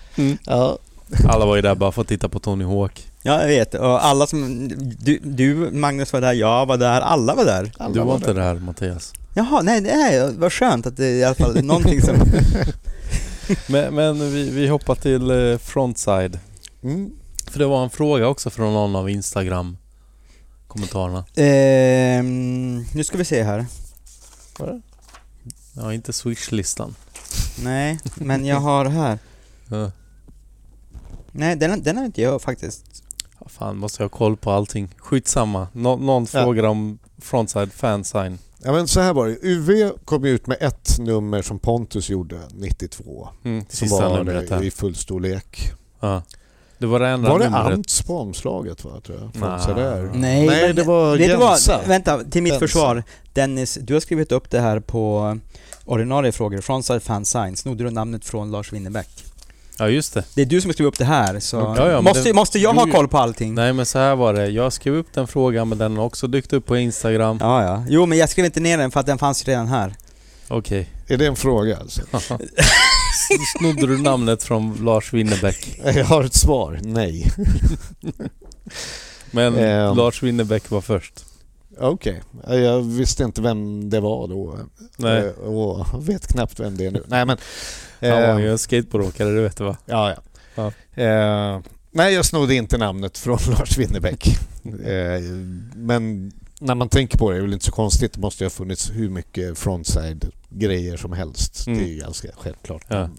Ja, 0.46 0.78
Alla 1.30 1.46
var 1.46 1.56
ju 1.56 1.62
där 1.62 1.76
bara 1.76 1.92
för 1.92 2.02
att 2.02 2.08
titta 2.08 2.30
på 2.30 2.40
Tony 2.40 2.64
Hawk. 2.66 3.08
Ja, 3.24 3.42
jag 3.42 3.48
vet. 3.48 3.74
Och 3.74 4.06
alla 4.06 4.28
som... 4.28 4.68
Du, 5.00 5.20
du 5.24 5.56
Magnus 5.56 6.14
var 6.14 6.22
där, 6.22 6.34
jag 6.34 6.66
var 6.66 6.78
där, 6.78 7.02
alla 7.02 7.36
var 7.36 7.46
där. 7.46 7.72
alla 7.78 7.94
Du 7.94 8.00
var 8.00 8.06
var 8.08 8.16
inte 8.16 8.34
där. 8.34 8.54
där 8.54 8.60
Mattias. 8.60 9.14
Jaha, 9.34 9.62
nej, 9.62 9.82
nej, 9.82 10.34
vad 10.38 10.54
skönt 10.54 10.86
att 10.86 10.98
det 10.98 11.10
i 11.10 11.24
alla 11.24 11.36
fall 11.36 11.58
är 11.58 11.62
någonting 11.64 12.02
som... 12.02 12.16
Men, 13.68 13.96
men 13.96 14.32
vi, 14.34 14.50
vi 14.50 14.68
hoppar 14.68 14.96
till 14.96 15.32
eh, 15.32 15.58
frontside. 15.58 16.40
Mm. 16.84 17.12
För 17.52 17.60
det 17.60 17.66
var 17.66 17.84
en 17.84 17.90
fråga 17.90 18.28
också 18.28 18.50
från 18.50 18.74
någon 18.74 18.96
av 18.96 19.10
Instagram-kommentarerna. 19.10 21.26
Ehm, 21.36 22.86
nu 22.94 23.04
ska 23.04 23.18
vi 23.18 23.26
se 23.26 23.44
här. 23.44 23.66
Ja, 25.74 25.94
inte 25.94 26.14
Swish-listan. 26.14 26.96
Nej, 27.64 28.00
men 28.16 28.46
jag 28.46 28.60
har 28.60 28.86
här. 28.86 29.20
Ja. 29.68 29.92
Nej, 31.32 31.56
den, 31.56 31.84
den 31.84 31.98
har 31.98 32.06
inte 32.06 32.22
jag 32.22 32.42
faktiskt. 32.42 33.04
Ja, 33.40 33.48
fan, 33.50 33.78
måste 33.78 34.04
jag 34.04 34.10
ha 34.10 34.18
koll 34.18 34.38
på 34.38 34.52
allting. 34.52 34.90
Skitsamma. 34.98 35.68
Nå- 35.74 35.98
någon 35.98 36.28
Ja. 36.34 36.44
frågar 36.44 36.64
om 36.64 37.00
frontside 37.22 37.72
fansign. 37.74 38.38
Ja, 38.64 38.72
men 38.72 38.88
så 38.88 39.00
här 39.00 39.14
var 39.14 39.28
det. 39.28 39.38
UV 39.42 39.92
kom 40.06 40.26
ut 40.26 40.48
med 40.48 40.58
ett 40.62 41.00
nummer 41.00 41.42
som 41.42 41.60
Pontus 41.60 42.10
gjorde 42.10 42.40
92. 42.54 43.30
Mm, 43.44 43.66
Som 43.70 43.90
var 43.90 44.24
det 44.24 44.66
i 44.66 44.72
full 44.72 44.96
storlek. 44.96 45.72
Ja. 46.00 46.24
Det 46.78 46.88
var 46.88 47.00
det 47.00 47.08
enda 47.08 47.30
Var 47.30 47.40
det 47.40 47.50
numret. 47.50 47.74
Ants 47.74 48.02
på 48.02 48.18
omslaget 48.20 48.84
va, 48.86 49.02
tror 49.06 49.20
jag? 49.20 49.34
Från 49.34 50.22
Nej. 50.22 50.48
Nej, 50.48 50.74
det 50.74 50.84
var 50.84 51.18
Vet 51.18 51.28
du 51.28 51.36
vad? 51.36 51.52
Jensa. 51.52 51.82
Vänta, 51.88 52.24
till 52.24 52.44
mitt 52.44 52.54
Jensa. 52.54 52.68
försvar. 52.68 53.04
Dennis, 53.34 53.78
du 53.82 53.94
har 53.94 54.02
skrivit 54.02 54.32
upp 54.32 54.50
det 54.50 54.60
här 54.60 54.80
på 54.80 55.38
ordinarie 55.86 56.32
frågor. 56.32 56.62
Frontside 56.62 57.04
fan 57.04 57.26
sign. 57.26 57.56
Snodde 57.56 57.84
du 57.84 57.90
namnet 57.90 58.26
från 58.26 58.52
Lars 58.52 58.74
Winnerbäck? 58.74 59.26
Ja, 59.82 59.90
just 59.90 60.14
det. 60.14 60.24
Det 60.36 60.42
är 60.42 60.46
du 60.46 60.62
som 60.62 60.70
har 60.70 60.74
skrivit 60.74 60.94
upp 60.94 60.98
det 60.98 61.06
här, 61.06 61.40
så... 61.40 61.58
Ja, 61.78 61.90
ja, 61.92 62.02
måste, 62.02 62.24
det- 62.24 62.34
måste 62.34 62.60
jag 62.60 62.74
ha 62.74 62.86
koll 62.92 63.08
på 63.08 63.18
allting? 63.18 63.56
Nej, 63.56 63.74
men 63.74 63.86
så 63.86 64.00
här 64.00 64.16
var 64.16 64.34
det. 64.34 64.48
Jag 64.48 64.74
skrev 64.74 64.94
upp 64.96 65.08
den 65.14 65.28
frågan, 65.28 65.70
men 65.70 65.78
den 65.78 65.98
har 65.98 66.04
också 66.06 66.28
dykt 66.28 66.54
upp 66.54 66.66
på 66.66 66.78
Instagram. 66.78 67.38
Ja, 67.42 67.64
ja. 67.64 67.84
Jo, 67.90 68.06
men 68.06 68.18
jag 68.18 68.30
skrev 68.30 68.46
inte 68.46 68.60
ner 68.60 68.78
den 68.78 68.92
för 68.92 69.00
att 69.00 69.06
den 69.06 69.18
fanns 69.18 69.48
ju 69.48 69.52
redan 69.52 69.68
här. 69.68 69.96
Okej. 70.48 70.90
Är 71.08 71.18
det 71.18 71.26
en 71.28 71.36
fråga 71.36 71.78
alltså? 71.78 72.02
Snodde 73.60 73.88
du 73.88 73.98
namnet 73.98 74.44
från 74.44 74.74
Lars 74.86 75.14
Winnerbäck? 75.14 75.80
Jag 75.96 76.06
har 76.06 76.24
ett 76.24 76.36
svar. 76.36 76.80
Nej. 76.84 77.32
Men 79.32 79.56
Ehm. 79.60 79.98
Lars 79.98 80.24
Winnerbäck 80.24 80.70
var 80.70 80.82
först. 80.82 81.14
Okej. 81.82 82.22
Jag 82.48 82.82
visste 82.82 83.24
inte 83.24 83.42
vem 83.42 83.90
det 83.90 84.00
var 84.00 84.28
då. 84.28 84.58
Nej. 84.98 85.26
Eh, 85.26 85.32
Och 85.32 86.10
vet 86.10 86.28
knappt 86.28 86.60
vem 86.60 86.78
det 86.78 86.86
är 86.86 86.92
nu. 86.92 87.04
Nej 87.08 87.26
men... 87.26 87.38
Han 88.02 88.10
var 88.22 88.40
eh, 88.40 88.40
ju 88.40 88.52
en 88.52 88.58
skateboardåkare, 88.58 89.30
det 89.30 89.42
vet 89.42 89.58
du 89.58 89.64
va? 89.64 89.78
Ja, 89.86 90.16
ja. 90.16 90.22
Ja. 90.56 91.04
Eh, 91.04 91.60
nej, 91.92 92.14
jag 92.14 92.26
snodde 92.26 92.56
inte 92.56 92.78
namnet 92.78 93.18
från 93.18 93.38
Lars 93.60 93.78
Winnerbäck. 93.78 94.28
eh, 94.64 95.22
men 95.76 96.32
när 96.60 96.76
man 96.76 96.90
tänker 96.90 97.18
på 97.18 97.30
det 97.30 97.36
är 97.36 97.40
det 97.40 97.46
väl 97.46 97.54
inte 97.54 97.66
så 97.66 97.72
konstigt. 97.72 98.14
Det 98.14 98.20
måste 98.20 98.44
ju 98.44 98.46
ha 98.46 98.50
funnits 98.52 98.92
hur 98.94 99.10
mycket 99.10 99.58
frontside-grejer 99.58 100.98
som 100.98 101.14
helst. 101.14 101.68
Mm. 101.68 101.80
Det 101.80 101.86
är 101.86 101.88
ju 101.90 102.00
ganska 102.00 102.28
självklart. 102.38 102.84
Ja. 102.88 103.10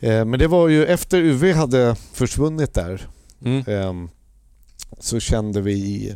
Eh, 0.00 0.24
men 0.24 0.38
det 0.38 0.46
var 0.46 0.68
ju 0.68 0.86
efter 0.86 1.18
UV 1.18 1.52
hade 1.52 1.96
försvunnit 2.12 2.74
där 2.74 3.06
Mm. 3.44 3.64
Ehm, 3.66 4.08
så 4.98 5.20
kände 5.20 5.60
vi, 5.60 6.14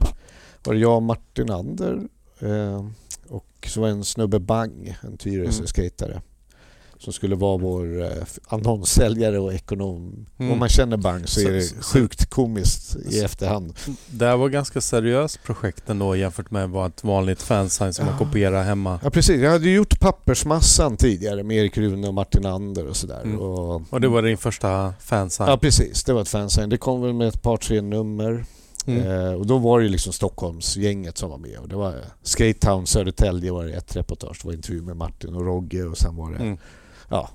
var 0.66 0.74
det 0.74 0.80
jag 0.80 0.96
och 0.96 1.02
Martin 1.02 1.50
Ander 1.50 2.00
ehm, 2.40 2.94
och 3.28 3.68
så 3.68 3.80
var 3.80 3.88
det 3.88 3.94
en 3.94 4.04
snubbe 4.04 4.38
Bang, 4.40 4.96
en 5.02 5.16
Tyresö-skejtare 5.18 6.20
som 6.98 7.12
skulle 7.12 7.36
vara 7.36 7.56
vår 7.58 8.02
eh, 8.02 8.08
annonssäljare 8.48 9.38
och 9.38 9.54
ekonom. 9.54 10.26
Mm. 10.38 10.52
Om 10.52 10.58
man 10.58 10.68
känner 10.68 10.96
Bang 10.96 11.28
så, 11.28 11.40
är 11.40 11.52
det 11.52 11.82
sjukt 11.84 12.30
komiskt 12.30 12.96
i 12.96 13.20
efterhand. 13.20 13.74
Det 14.10 14.26
här 14.26 14.36
var 14.36 14.48
ganska 14.48 14.80
seriöst 14.80 15.42
projekt 15.44 15.88
ändå 15.90 16.16
jämfört 16.16 16.50
med 16.50 16.70
vad 16.70 16.86
ett 16.90 17.04
vanligt 17.04 17.42
fansign 17.42 17.94
som 17.94 18.06
man 18.06 18.14
Ja. 18.20 18.26
kopierar 18.26 18.62
hemma. 18.62 19.00
Ja 19.02 19.10
precis, 19.10 19.40
jag 19.42 19.50
hade 19.50 19.70
gjort 19.70 20.00
pappersmassan 20.00 20.96
tidigare 20.96 21.42
med 21.42 21.56
Erik 21.56 21.78
Rune 21.78 22.08
och 22.08 22.14
Martin 22.14 22.46
Ander 22.46 22.86
och 22.86 22.96
sådär. 22.96 23.22
Mm. 23.22 23.38
Och, 23.40 23.82
Och 23.90 24.00
det 24.00 24.08
var 24.08 24.22
din 24.22 24.38
första 24.38 24.94
fansign? 25.00 25.50
Ja 25.50 25.58
precis, 25.58 26.04
det 26.04 26.12
var 26.12 26.22
ett 26.22 26.28
fansign. 26.28 26.68
Det 26.68 26.76
kom 26.76 27.02
väl 27.02 27.12
med 27.12 27.28
ett 27.28 27.42
par 27.42 27.56
tre 27.56 27.80
nummer. 27.80 28.44
Mm. 28.86 29.06
Eh, 29.10 29.32
och 29.32 29.46
då 29.46 29.58
var 29.58 29.80
det 29.80 29.88
liksom 29.88 30.12
Stockholmsgänget 30.12 31.18
som 31.18 31.30
var 31.30 31.38
med. 31.38 31.58
Och 31.58 31.68
det 31.68 31.76
var 31.76 31.94
Skate 32.22 32.58
Town 32.66 32.86
Södertälje 32.86 33.52
var 33.52 33.64
det 33.64 33.72
ett 33.72 33.96
reportage. 33.96 34.38
Det 34.42 34.46
var 34.48 34.54
intervju 34.54 34.82
med 34.82 34.96
Martin 34.96 35.34
och 35.34 35.44
Rogge 35.46 35.82
och 35.84 35.98
sen 35.98 36.16
var 36.16 36.30
det 36.32 36.36
Mm. 36.38 36.58
ja, 37.08 37.30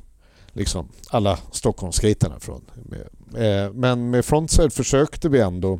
liksom 0.53 0.87
alla 1.09 1.39
Stockholmsskaterna 1.51 2.39
från. 2.39 2.61
Eh, 3.37 3.71
men 3.73 4.09
med 4.09 4.25
Frontside 4.25 4.73
försökte 4.73 5.29
vi 5.29 5.39
ändå 5.39 5.79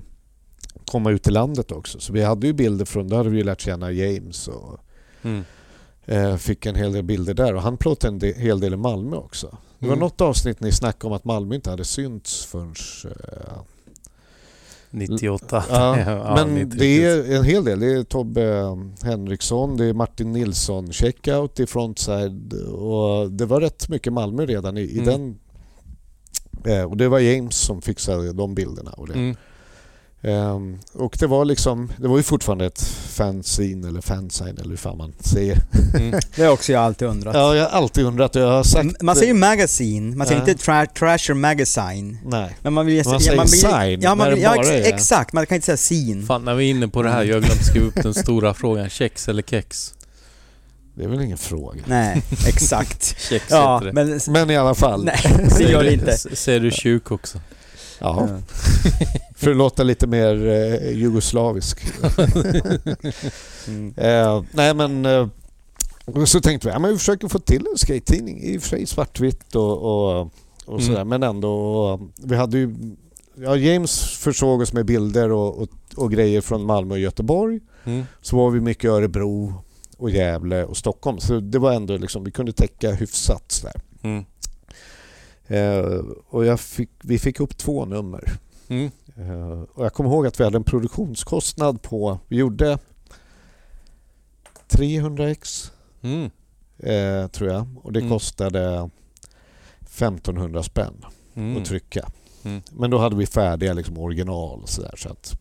komma 0.86 1.12
ut 1.12 1.28
i 1.28 1.32
landet 1.32 1.72
också. 1.72 2.00
Så 2.00 2.14
vi 2.14 2.24
hade 2.24 2.48
ju 2.48 2.54
bilder 2.54 2.86
från, 2.86 3.08
då 3.08 3.16
hade 3.16 3.30
vi 3.30 3.44
lärt 3.44 3.62
känna 3.62 3.92
James 3.92 4.48
och 4.48 4.80
Mm. 5.22 5.44
eh, 6.06 6.36
fick 6.36 6.66
en 6.66 6.76
hel 6.76 6.94
del 6.94 7.04
bilder 7.04 7.34
där. 7.34 7.56
Och 7.56 7.62
han 7.62 7.78
plåtade 7.78 8.14
en 8.14 8.20
del, 8.20 8.34
hel 8.34 8.60
del 8.60 8.74
i 8.74 8.78
Malmö 8.78 9.16
också. 9.18 9.58
Det 9.80 9.86
var 9.88 9.94
Mm. 9.94 10.00
något 10.04 10.22
avsnitt 10.22 10.60
ni 10.60 10.72
snackade 10.72 11.08
om 11.08 11.14
att 11.14 11.26
Malmö 11.26 11.56
inte 11.56 11.70
hade 11.70 11.86
synts 11.86 12.46
förrän 12.46 12.74
eh, 13.06 13.58
98. 14.92 15.64
Ja, 15.70 16.00
Ja, 16.10 16.36
men 16.46 16.56
90. 16.56 16.80
det 16.80 17.04
är 17.06 17.36
en 17.36 17.44
hel 17.44 17.64
del. 17.66 17.80
Det 17.80 17.94
är 17.94 18.04
Tobbe 18.04 18.66
Henriksson, 19.04 19.78
det 19.78 19.86
är 19.86 19.94
Martin 19.94 20.32
Nilsson, 20.32 20.92
Checkout 20.92 21.60
i 21.60 21.66
Frontside 21.66 22.54
och 22.72 23.32
det 23.32 23.46
var 23.46 23.62
rätt 23.62 23.90
mycket 23.90 24.14
Malmö 24.14 24.46
redan 24.46 24.78
i, 24.78 24.82
i 24.82 25.00
Mm. 25.00 25.06
den. 25.06 25.40
Eh, 26.66 26.84
och 26.84 26.98
det 26.98 27.08
var 27.08 27.20
James 27.20 27.56
som 27.56 27.82
fixade 27.82 28.34
de 28.34 28.56
bilderna. 28.56 28.92
Och, 28.92 29.08
det. 29.08 29.14
Mm. 29.14 29.36
Ehm, 30.22 30.80
och 30.94 31.18
det 31.20 31.28
var 31.28 31.46
liksom, 31.46 31.92
det 31.98 32.08
var 32.08 32.18
ju 32.18 32.24
fortfarande 32.24 32.66
ett 32.66 32.82
fanzine 33.10 33.88
eller 33.88 34.02
fansign 34.02 34.58
eller 34.58 34.70
hur 34.70 34.78
fan 34.78 34.98
man 34.98 35.14
säger. 35.20 35.58
Mm. 35.98 36.20
Det 36.36 36.44
har 36.44 36.52
också 36.54 36.72
jag 36.72 36.84
alltid 36.84 37.08
undrat. 37.08 37.36
Ja, 37.36 37.56
jag 37.56 37.64
har 37.64 37.70
alltid 37.70 38.06
undrat 38.06 38.36
jag 38.36 38.48
har 38.48 38.64
sagt... 38.64 39.02
Man 39.02 39.16
säger 39.16 39.34
ju 39.34 39.40
magazine, 39.40 40.16
man 40.18 40.28
säger 40.28 40.42
Ja. 40.46 40.50
inte 40.50 40.64
tra- 40.72 40.86
trasher 40.94 41.34
magazine. 41.34 42.18
Nej. 42.26 42.58
Men 42.62 42.74
man 42.74 42.86
vill 42.86 43.06
Man 43.06 43.14
ja, 43.14 43.20
säger 43.20 43.38
man 43.38 43.46
vill, 43.46 43.60
sign, 43.62 44.02
Ja, 44.02 44.16
man 44.16 44.18
när 44.18 44.30
vill, 44.30 44.36
det 44.40 44.44
ja 44.44 44.56
bara 44.56 44.76
ex, 44.78 44.88
är- 44.88 44.94
exakt, 44.94 45.34
man 45.34 45.46
kan 45.46 45.56
inte 45.56 45.66
säga 45.66 45.78
scene. 45.78 46.26
Fan, 46.26 46.46
när 46.46 46.56
vi 46.56 46.66
är 46.66 46.70
inne 46.70 46.88
på 46.88 47.02
det 47.02 47.10
här, 47.10 47.24
jag 47.24 47.36
har 47.36 47.42
glömt 47.42 47.66
skriva 47.66 47.88
upp 47.88 47.96
den 48.04 48.14
stora 48.14 48.54
frågan. 48.54 48.90
Kex 48.90 49.28
eller 49.30 49.42
kex? 49.44 49.94
Det 50.96 51.04
är 51.04 51.08
väl 51.08 51.22
ingen 51.22 51.38
fråga. 51.38 51.82
Nej, 51.86 52.22
exakt. 52.48 53.16
Kex 53.30 53.46
ja, 53.50 53.76
heter 53.78 53.86
det. 53.86 53.94
men... 54.06 54.20
Men 54.28 54.50
i 54.50 54.58
alla 54.58 54.76
fall. 54.76 55.04
Nej, 55.06 55.48
det 55.58 55.64
gör 55.64 55.84
det 55.84 55.94
inte. 55.94 56.18
Säger 56.18 56.60
du 56.60 56.72
tjuk 56.72 57.12
också? 57.12 57.40
Ja. 58.00 58.28
För 59.36 59.52
att 59.52 59.58
låta 59.58 59.84
lite 59.84 60.08
mer 60.08 60.48
eh, 60.48 60.92
jugoslavisk. 60.92 61.80
Mm. 63.68 63.94
Eh, 63.98 64.44
nej 64.52 64.74
men... 64.74 65.06
Eh, 65.06 65.28
så 66.26 66.42
tänkte 66.42 66.68
vi, 66.68 66.74
ja, 66.74 66.80
men 66.80 66.92
vi 66.92 66.98
försöker 66.98 67.28
få 67.28 67.40
till 67.40 67.66
en 67.72 67.78
skate-tidning. 67.78 68.44
I 68.44 68.58
och 68.58 68.62
för 68.62 68.70
sig 68.70 68.86
svartvitt 68.86 69.56
och, 69.56 69.78
och, 69.78 70.22
och 70.66 70.74
Mm. 70.80 70.82
sådär. 70.82 71.04
Men 71.06 71.24
ändå... 71.24 71.52
Och, 71.52 72.02
vi 72.24 72.36
hade 72.36 72.58
ju... 72.58 72.76
Ja, 73.36 73.56
James 73.56 74.02
försåg 74.02 74.62
oss 74.62 74.74
med 74.74 74.86
bilder 74.86 75.32
och, 75.32 75.62
och, 75.62 75.70
och 75.96 76.12
grejer 76.12 76.42
från 76.42 76.66
Malmö 76.66 76.94
och 76.94 77.00
Göteborg. 77.00 77.60
Mm. 77.84 78.06
Så 78.22 78.38
var 78.38 78.50
vi 78.50 78.60
mycket 78.62 78.84
i 78.84 78.88
Örebro 78.88 79.54
och 79.98 80.10
Gävle 80.10 80.64
och 80.64 80.78
Stockholm. 80.78 81.20
Så 81.20 81.40
det 81.40 81.60
var 81.60 81.74
ändå 81.74 81.98
liksom, 81.98 82.24
vi 82.24 82.32
kunde 82.32 82.52
täcka 82.54 82.92
hyfsat 82.92 83.44
sådär. 83.48 83.82
Mm. 84.02 84.26
Eh, 85.50 86.02
och 86.30 86.46
jag 86.46 86.60
fick, 86.60 86.90
vi 87.04 87.20
fick 87.20 87.40
upp 87.40 87.58
två 87.58 87.86
nummer. 87.86 88.24
Mm. 88.68 88.92
Eh, 89.18 89.62
och 89.74 89.86
jag 89.86 89.94
kommer 89.94 90.10
ihåg 90.10 90.28
att 90.28 90.40
vi 90.40 90.44
hade 90.44 90.58
en 90.58 90.64
produktionskostnad 90.64 91.82
på, 91.82 92.20
vi 92.28 92.38
gjorde 92.38 92.78
300 94.68 95.30
ex 95.30 95.72
Mm. 96.02 96.30
eh, 96.78 97.28
tror 97.28 97.50
jag 97.50 97.68
och 97.84 97.94
det 97.94 98.00
Mm. 98.00 98.12
kostade 98.12 98.90
1500 99.82 100.64
spänn 100.64 101.06
Mm. 101.36 101.58
att 101.62 101.66
trycka. 101.68 102.10
Mm. 102.44 102.62
Men 102.72 102.90
då 102.92 102.98
hade 102.98 103.16
vi 103.16 103.26
färdiga 103.26 103.74
liksom, 103.74 103.98
original 103.98 104.62
så, 104.66 104.82
där, 104.82 104.96
så 104.98 105.10
att 105.10 105.40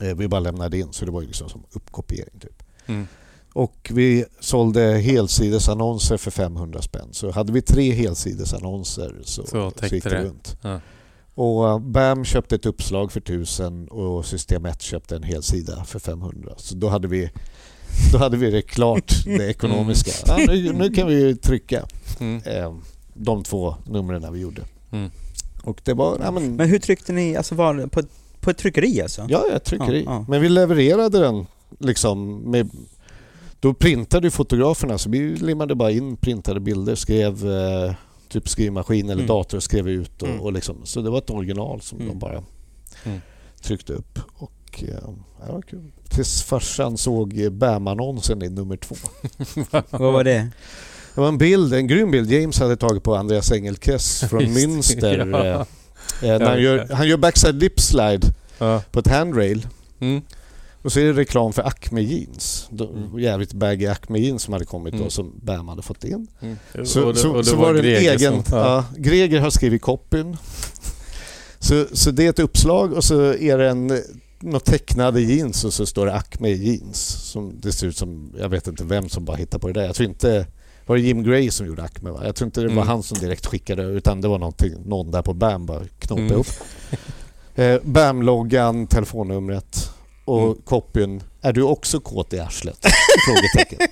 eh, 0.00 0.14
vi 0.16 0.28
bara 0.28 0.40
lämnade 0.40 0.78
in 0.78 0.92
så 0.92 1.04
det 1.04 1.10
var 1.10 1.20
ju 1.20 1.26
liksom 1.26 1.48
som 1.48 1.62
uppkopiering 1.72 2.40
typ. 2.40 2.62
Mm. 3.54 3.64
Och 3.64 3.90
vi 3.94 4.24
sålde 4.40 4.80
helsidesannonser 4.98 6.16
för 6.16 6.30
500 6.30 6.82
spänn. 6.82 7.08
Så 7.12 7.30
hade 7.30 7.52
vi 7.52 7.62
tre 7.62 7.92
helsidesannonser 7.92 9.14
så, 9.24 9.46
Så 9.46 9.70
täckte 9.70 9.94
gick 9.96 10.04
det, 10.04 10.10
det. 10.10 10.24
runt. 10.24 10.56
Ja. 10.62 10.80
Och 11.34 11.68
eh, 11.68 11.78
BAM 11.78 12.24
köpte 12.24 12.54
ett 12.54 12.66
uppslag 12.66 13.12
för 13.12 13.20
1000 13.20 13.88
och 13.88 14.24
System 14.26 14.66
1 14.66 14.82
köpte 14.82 15.16
en 15.16 15.22
helsida 15.22 15.84
för 15.84 15.98
500. 15.98 16.52
Så 16.56 16.74
då 16.74 16.88
hade 16.88 17.08
vi, 17.08 17.30
då 18.12 18.18
hade 18.18 18.36
vi 18.36 18.50
det 18.50 18.62
klart, 18.62 19.12
det 19.24 19.50
ekonomiska. 19.50 20.10
Ja, 20.26 20.36
nu, 20.46 20.72
nu 20.72 20.90
kan 20.90 21.06
vi 21.06 21.20
ju 21.20 21.34
trycka 21.36 21.86
Mm. 22.20 22.42
eh, 22.44 22.74
de 23.14 23.42
två 23.44 23.74
numren 23.86 24.32
vi 24.32 24.40
gjorde. 24.40 24.62
Mm. 24.90 25.10
Och 25.62 25.80
det 25.84 25.94
var... 25.94 26.18
Ja, 26.22 26.30
men, 26.30 26.56
Men 26.56 26.68
hur 26.68 26.78
tryckte 26.78 27.12
ni, 27.12 27.36
alltså 27.36 27.54
var 27.54 27.86
på, 27.86 28.02
på 28.40 28.50
ett 28.50 28.58
tryckeri 28.58 29.02
alltså? 29.02 29.26
ja, 29.28 29.44
jag 29.52 29.64
trycker 29.64 29.94
i. 29.94 30.04
Ja, 30.04 30.12
ja. 30.12 30.24
Men 30.28 30.40
vi 30.40 30.48
levererade 30.48 31.18
den 31.18 31.46
liksom 31.78 32.36
med... 32.38 32.70
Då 33.60 33.74
printade 33.74 34.26
ju 34.26 34.30
fotograferna, 34.30 34.98
så 34.98 35.10
vi 35.10 35.36
limmade 35.36 35.74
bara 35.74 35.90
in 35.90 36.16
printade 36.16 36.60
bilder, 36.60 36.94
skrev 36.94 37.50
eh, 37.50 37.92
typ 38.28 38.48
skrivmaskin 38.48 39.04
eller 39.04 39.14
Mm. 39.14 39.26
dator 39.26 39.56
och 39.56 39.62
skrev 39.62 39.88
ut. 39.88 40.22
Och, 40.22 40.28
Mm. 40.28 40.40
och 40.40 40.52
liksom, 40.52 40.76
så 40.84 41.00
det 41.02 41.10
var 41.10 41.18
ett 41.18 41.30
original 41.30 41.80
som 41.80 41.98
Mm. 41.98 42.08
de 42.08 42.18
bara 42.18 42.42
Mm. 43.04 43.20
tryckte 43.62 43.92
upp. 43.92 44.18
Och, 44.34 44.84
eh, 44.88 45.08
det 45.46 45.52
var 45.52 45.62
kul. 45.62 45.92
Tills 46.08 46.42
farsan 46.42 46.96
såg 46.98 47.38
eh, 47.40 47.50
BAM-annonsen 47.50 48.42
i 48.42 48.48
nummer 48.48 48.76
två. 48.76 48.94
Vad 49.98 50.12
var 50.12 50.24
det? 50.24 50.48
Det 51.14 51.20
var 51.20 51.28
en 51.28 51.38
bild, 51.38 51.74
en 51.74 51.86
grym 51.86 52.10
bild 52.10 52.30
James 52.32 52.58
hade 52.60 52.76
tagit 52.76 53.02
på 53.02 53.14
Andreas 53.14 53.52
Engelkes 53.52 54.20
från 54.30 54.40
Just 54.40 54.56
Münster. 54.56 55.30
ja. 55.32 55.66
eh, 56.28 56.38
när 56.38 56.46
han, 56.46 56.62
gör, 56.62 56.88
han 56.92 57.08
gör 57.08 57.16
backside 57.16 57.54
lip 57.60 57.80
slide 57.80 58.26
Ja. 58.58 58.82
på 58.92 58.98
ett 58.98 59.06
handrail. 59.08 59.66
Mm. 60.00 60.22
Och 60.88 60.92
så 60.92 61.00
är 61.00 61.04
det 61.04 61.12
reklam 61.12 61.52
för 61.52 61.62
Acme 61.62 62.00
jeans. 62.00 62.68
Mm. 62.80 63.18
Jävligt 63.18 63.52
baggy 63.52 63.86
Acme 63.86 64.18
jeans 64.18 64.42
som 64.42 64.52
hade 64.52 64.64
kommit 64.64 64.92
då 64.92 64.98
Mm. 64.98 65.10
som 65.10 65.32
Bam 65.42 65.68
hade 65.68 65.82
fått 65.82 66.04
in. 66.04 66.26
Mm. 66.40 66.56
Så, 66.86 67.06
Och 67.06 67.14
det- 67.14 67.20
så, 67.20 67.30
och 67.30 67.46
så 67.46 67.56
var 67.56 67.72
det 67.74 67.78
en 67.78 67.84
Greger 67.84 68.12
egen... 68.16 68.44
som- 68.44 68.58
ja. 68.58 68.84
Greger 68.96 69.40
har 69.40 69.50
skrivit 69.50 69.82
copyn. 69.82 70.36
Så, 71.58 71.86
så 71.92 72.10
det 72.10 72.24
är 72.26 72.30
ett 72.30 72.38
uppslag 72.38 72.92
och 72.92 73.04
så 73.04 73.20
är 73.34 73.58
det 73.58 73.68
en 73.70 74.00
något 74.40 74.64
tecknade 74.64 75.20
jeans 75.20 75.64
och 75.64 75.72
så 75.72 75.86
står 75.86 76.06
det 76.06 76.14
Acme 76.14 76.48
jeans. 76.50 76.98
Som 77.30 77.52
det 77.60 77.72
ser 77.72 77.86
ut 77.86 77.96
som, 77.96 78.32
jag 78.38 78.48
vet 78.48 78.66
inte 78.66 78.84
vem 78.84 79.08
som 79.08 79.24
bara 79.24 79.36
hittade 79.36 79.60
på 79.60 79.66
det 79.66 79.72
där. 79.80 79.86
Jag 79.86 79.94
tror 79.94 80.08
inte, 80.08 80.46
var 80.86 80.96
det 80.96 81.02
Jim 81.02 81.22
Gray 81.22 81.50
som 81.50 81.66
gjorde 81.66 81.82
Acme 81.82 82.10
va? 82.10 82.20
Jag 82.24 82.34
tror 82.36 82.46
inte 82.46 82.60
det 82.60 82.66
var 82.66 82.72
Mm. 82.72 82.88
han 82.88 83.02
som 83.02 83.18
direkt 83.18 83.46
skickade 83.46 83.82
utan 83.82 84.20
det 84.20 84.28
var 84.28 84.38
någon 84.88 85.10
där 85.10 85.22
på 85.22 85.34
BAM 85.34 85.66
bara 85.66 85.82
knopade 85.98 86.20
Mm. 86.26 86.32
ihop. 86.34 86.46
Eh, 87.54 87.78
BAM-loggan, 87.84 88.86
telefonnumret 88.86 89.90
och 90.28 90.42
Mm. 90.42 90.58
copyn. 90.64 91.22
Är 91.42 91.52
du 91.52 91.62
också 91.62 92.00
kåt 92.00 92.32
i 92.32 92.40
arslet? 92.40 92.78
Frågetecken. 93.26 93.88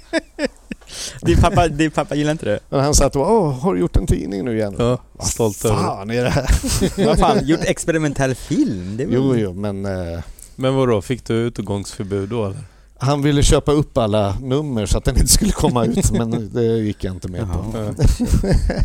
Din 1.23 1.37
pappa, 1.41 1.69
din 1.69 1.91
pappa 1.91 2.15
gillar 2.15 2.33
inte 2.33 2.47
det? 2.47 2.59
Men 2.69 2.81
han 2.81 2.95
satt 2.95 3.17
och 3.17 3.33
Åh, 3.33 3.59
har 3.61 3.75
du 3.75 3.81
gjort 3.81 3.97
en 3.97 4.07
tidning 4.07 4.45
nu 4.45 4.57
igen? 4.57 4.75
Ja, 4.79 4.99
Vad 5.13 5.27
stolt 5.27 5.65
över 5.65 5.77
fan 5.77 6.11
är 6.11 6.25
det 6.25 6.31
här? 6.31 6.49
Vad 7.07 7.19
fan, 7.19 7.47
gjort 7.47 7.61
experimentell 7.65 8.35
film? 8.35 8.97
Det 8.97 9.07
var... 9.07 9.13
Jo, 9.15 9.37
jo, 9.37 9.53
men 9.53 9.87
eh, 9.87 10.21
Men 10.57 10.75
vadå, 10.75 11.03
fick 11.03 11.25
du 11.27 11.35
utgångsförbud 11.35 12.29
då 12.29 12.45
eller? 12.47 12.59
han 12.99 13.23
ville 13.23 13.43
köpa 13.43 13.73
upp 13.73 13.99
alla 13.99 14.37
nummer 14.43 14.87
så 14.87 14.99
att 14.99 15.05
den 15.05 15.17
inte 15.17 15.33
skulle 15.33 15.53
komma 15.53 15.85
ut, 15.85 16.11
men 16.19 16.51
det 16.55 16.63
gick 16.65 17.05
jag 17.05 17.15
inte 17.15 17.29
med 17.29 17.41
på. 17.53 17.95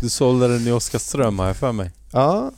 Du 0.00 0.08
sålde 0.08 0.48
den 0.48 0.68
i 0.68 0.72
Oskarström 0.72 1.38
har 1.38 1.46
jag 1.46 1.56
för 1.56 1.72
mig. 1.72 1.90
Ja, 2.12 2.50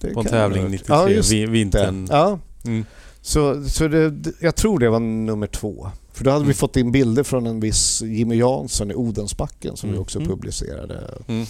det 0.00 0.08
På 0.14 0.20
en 0.20 0.26
tävling 0.26 0.62
jag- 0.62 0.70
93, 0.70 1.38
Ja, 1.40 1.50
vintern. 1.50 2.08
Ja, 2.10 2.38
Mm. 2.64 2.84
Så, 3.28 3.64
så 3.64 3.88
det, 3.88 4.32
jag 4.40 4.56
tror 4.56 4.78
det 4.78 4.88
var 4.90 5.00
nummer 5.00 5.46
två. 5.46 5.90
För 6.12 6.24
då 6.24 6.30
hade 6.30 6.42
vi 6.44 6.46
Mm. 6.46 6.54
fått 6.56 6.76
in 6.76 6.92
bilder 6.92 7.22
från 7.22 7.46
en 7.46 7.60
viss 7.60 8.02
Jimmy 8.02 8.36
Jansson 8.36 8.90
i 8.90 8.94
Odensbacken 8.94 9.76
som 9.76 9.88
vi 9.88 9.94
Mm. 9.94 10.02
också 10.02 10.18
Mm. 10.18 10.30
publicerade. 10.30 11.14
Mm. 11.28 11.46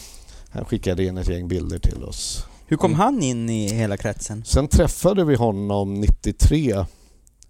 Han 0.50 0.64
skickade 0.64 1.04
in 1.04 1.18
ett 1.18 1.28
gäng 1.28 1.48
bilder 1.48 1.78
till 1.78 2.04
oss. 2.04 2.44
Hur 2.66 2.76
kom 2.76 2.90
Mm. 2.90 3.00
han 3.00 3.22
in 3.22 3.50
i 3.50 3.68
hela 3.68 3.96
kretsen? 3.96 4.44
Sen 4.44 4.68
träffade 4.68 5.24
vi 5.24 5.34
honom 5.34 5.94
93 5.94 6.84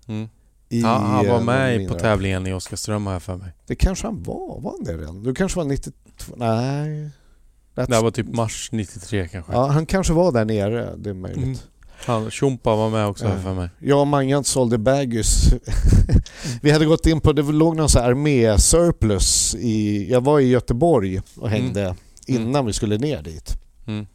Mm. 0.09 0.29
i... 0.69 0.81
Ja, 0.81 0.89
han 0.99 1.27
var 1.29 1.39
eh, 1.39 1.45
med 1.45 1.89
på 1.89 1.95
tävlingen 1.95 2.47
i 2.47 2.53
Oskarström 2.53 3.07
har 3.07 3.13
jag 3.13 3.23
för 3.23 3.37
mig. 3.37 3.53
Det 3.67 3.75
kanske 3.75 4.07
han 4.07 4.23
var, 4.23 4.61
var 4.61 4.71
han 4.71 4.85
det 4.85 4.97
redan? 5.03 5.23
Du 5.23 5.35
kanske 5.35 5.59
var 5.59 5.65
92? 5.65 6.35
Nej. 6.37 7.11
That's- 7.75 7.91
Det 7.91 8.01
var 8.01 8.11
typ 8.11 8.29
mars 8.35 8.69
93 8.73 9.29
kanske. 9.29 9.53
Ja, 9.53 9.67
han 9.67 9.87
kanske 9.87 10.13
var 10.13 10.33
där 10.33 10.45
nere, 10.45 10.97
det 10.97 11.11
är 11.11 11.15
möjligt. 11.15 11.67
Mm. 12.07 12.23
Han, 12.23 12.31
Tjompa 12.31 12.77
var 12.77 12.91
med 12.91 13.07
också 13.07 13.25
Ja. 13.25 13.39
för 13.43 13.55
mig. 13.55 13.69
Jag 13.79 14.01
och 14.01 14.07
Mangan 14.07 14.45
sålde 14.45 14.79
baggys. 14.79 15.53
Vi 16.63 16.71
hade 16.71 16.85
gått 16.85 17.07
in 17.07 17.21
på, 17.21 17.33
det 17.33 17.43
låg 17.43 17.77
någon 17.77 17.89
sån 17.89 18.03
här 18.03 18.09
armé-surplus 18.11 19.55
i, 19.55 20.07
jag 20.11 20.21
var 20.25 20.41
i 20.41 20.49
Göteborg 20.49 21.21
och 21.37 21.49
hängde 21.51 21.95
innan 22.27 22.67
vi 22.67 22.73
skulle 22.73 22.99
ner 22.99 23.23
dit. 23.23 23.55
Mm. 23.87 24.07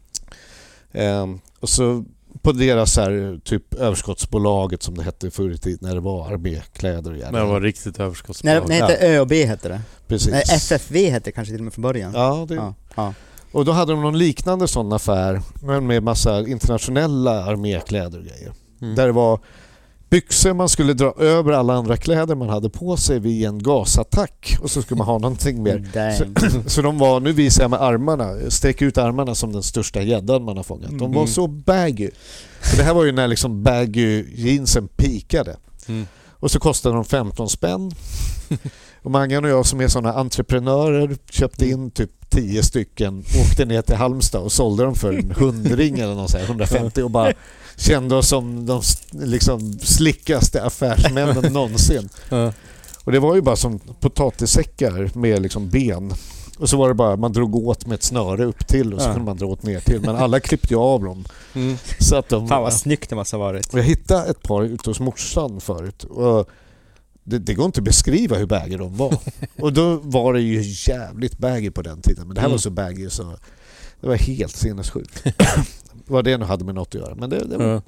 Ehm, 0.91 1.39
och 1.60 1.69
så 1.69 2.03
på 2.41 2.51
deras 2.51 2.93
så 2.93 3.01
här, 3.01 3.39
typ 3.43 3.73
överskottsbolaget 3.73 4.84
som 4.84 4.95
det 4.97 5.03
hette 5.03 5.31
förr 5.31 5.51
i 5.51 5.57
tiden 5.57 5.80
när 5.81 5.95
det 5.95 6.01
var 6.01 6.27
armékläder 6.34 7.11
och 7.11 7.18
Men 7.18 7.34
det 7.34 7.43
var 7.45 7.61
riktigt 7.61 7.97
Nej, 7.97 8.05
överskottsbolag. 8.05 8.68
det 8.68 8.73
hette 8.73 9.07
ÖB 9.07 9.31
hette 9.31 9.69
det. 9.69 9.81
Precis. 10.07 10.31
Nej, 10.31 10.43
FFV 10.55 10.95
hette 11.10 11.26
det 11.26 11.31
kanske 11.31 11.51
till 11.51 11.60
och 11.61 11.64
med 11.64 11.73
från 11.73 11.81
början. 11.81 12.11
Ja, 12.15 12.45
det, 12.49 12.55
Ja, 12.55 12.73
ja. 12.95 13.14
Och 13.54 13.66
då 13.66 13.72
hade 13.72 13.92
de 13.92 14.02
någon 14.02 14.18
liknande 14.18 14.68
sån 14.68 14.94
affär 14.94 15.42
men 15.62 15.88
med 15.88 16.04
massa 16.04 16.40
internationella 16.48 17.44
armékläder 17.44 18.20
och 18.20 18.26
grejer. 18.26 18.54
Mm. 18.82 18.96
Där 18.96 19.06
det 19.06 19.12
var 19.14 19.40
byxor 20.10 20.54
man 20.54 20.70
skulle 20.70 20.94
dra 20.94 21.14
över 21.20 21.52
alla 21.52 21.74
andra 21.74 21.98
kläder 21.98 22.36
man 22.36 22.50
hade 22.50 22.70
på 22.70 22.98
sig 22.98 23.20
vid 23.20 23.46
en 23.46 23.64
gasattack 23.64 24.58
och 24.62 24.72
så 24.72 24.82
skulle 24.82 24.98
man 24.98 25.08
ha 25.08 25.18
någonting 25.18 25.64
mer. 25.64 25.78
Dang. 25.94 26.64
Så 26.68 26.82
de 26.82 26.98
var, 26.98 27.20
nu 27.20 27.32
visar 27.32 27.64
jag 27.64 27.72
med 27.72 27.82
armarna, 27.82 28.50
sträck 28.50 28.82
ut 28.82 28.98
armarna 28.98 29.36
som 29.36 29.52
den 29.54 29.64
största 29.64 30.02
gäddan 30.02 30.44
man 30.44 30.58
har 30.58 30.64
fångat. 30.64 30.90
De 30.90 31.00
var 31.12 31.22
Mm. 31.22 31.28
så 31.28 31.48
baggy. 31.48 32.10
För 32.62 32.78
det 32.78 32.84
här 32.84 32.94
var 32.94 33.04
ju 33.04 33.12
när 33.12 33.28
liksom 33.28 33.64
baggy 33.64 34.26
jeansen 34.36 34.88
pikade. 34.88 35.58
Mm. 35.88 36.08
Och 36.32 36.52
så 36.52 36.60
kostade 36.60 36.96
de 36.96 37.06
15 37.06 37.50
spänn. 37.50 37.92
Och 39.04 39.12
Mangan 39.12 39.44
och 39.46 39.50
jag 39.52 39.66
som 39.66 39.82
är 39.82 39.88
sådana 39.88 40.14
entreprenörer 40.14 41.16
köpte 41.30 41.70
in 41.70 41.92
typ 41.92 42.12
10 42.34 42.64
stycken, 42.64 43.23
åkte 43.41 43.65
ner 43.65 43.81
till 43.81 43.95
Halmstad 43.95 44.41
och 44.41 44.51
sålde 44.51 44.84
dem 44.84 44.95
för 44.95 45.14
en 45.14 45.31
hundring 45.38 45.99
eller 45.99 46.15
något 46.15 46.30
så 46.31 46.38
här, 46.38 46.45
150 46.45 47.01
och 47.01 47.11
bara 47.11 47.34
kände 47.77 48.15
oss 48.15 48.27
som 48.27 48.65
de 48.65 48.81
liksom 49.11 49.73
slickaste 49.80 50.64
affärsmännen 50.64 51.53
någonsin. 51.53 52.10
Och 53.03 53.11
det 53.11 53.19
var 53.19 53.35
ju 53.35 53.41
bara 53.41 53.55
som 53.55 53.80
potatissäckar 53.99 55.10
med 55.18 55.41
liksom 55.41 55.69
ben. 55.69 56.14
Och 56.60 56.69
så 56.69 56.77
var 56.77 56.88
det 56.88 56.93
bara, 56.93 57.15
man 57.18 57.34
drog 57.34 57.55
åt 57.55 57.85
med 57.85 57.95
ett 57.95 58.03
snöre 58.03 58.45
upp 58.45 58.68
till 58.68 58.93
och 58.93 59.01
så 59.01 59.07
Ja. 59.07 59.14
kunde 59.14 59.26
man 59.26 59.38
dra 59.38 59.45
åt 59.47 59.64
ner 59.64 59.80
till. 59.80 60.01
Men 60.01 60.15
alla 60.15 60.39
klippte 60.39 60.73
ju 60.73 60.80
av 60.80 61.03
dem. 61.03 61.26
Mm. 61.53 61.77
Så 61.99 62.15
att 62.15 62.30
de, 62.30 62.47
Fan 62.47 62.61
vad 62.61 62.73
snyggt 62.73 63.10
det 63.10 63.15
måste 63.15 63.35
ha 63.35 63.43
varit. 63.43 63.73
och 63.73 63.80
jag 63.80 63.84
hittade 63.84 64.30
ett 64.30 64.41
par 64.43 64.64
ute 64.64 64.89
hos 64.89 64.99
morsan 64.99 65.61
förut. 65.61 66.03
Och 66.03 66.49
det, 67.24 67.40
det 67.40 67.54
går 67.54 67.66
inte 67.66 67.80
att 67.80 67.84
beskriva 67.84 68.38
hur 68.38 68.45
baggy 68.45 68.78
de 68.78 68.98
var. 68.98 69.18
Och 69.60 69.74
då 69.74 69.95
var 70.04 70.34
det 70.34 70.41
ju 70.41 70.62
jävligt 70.91 71.38
baggy 71.38 71.72
på 71.72 71.82
den 71.82 72.02
tiden. 72.02 72.28
Men 72.28 72.36
det 72.36 72.41
här 72.41 72.48
Mm. 72.48 72.52
var 72.54 72.60
så 72.60 72.70
baggy 72.70 73.10
så 73.10 73.24
det 74.02 74.08
var 74.08 74.16
helt 74.16 74.56
sinnessjukt. 74.56 75.24
Vad 76.08 76.26
det 76.26 76.38
nu 76.38 76.45
hade 76.45 76.66
med 76.66 76.76
något 76.76 76.88
att 76.88 77.02
göra. 77.02 77.16
Men 77.16 77.30
det, 77.30 77.45
det 77.48 77.58
var 77.58 77.66
Ja. 77.66 77.82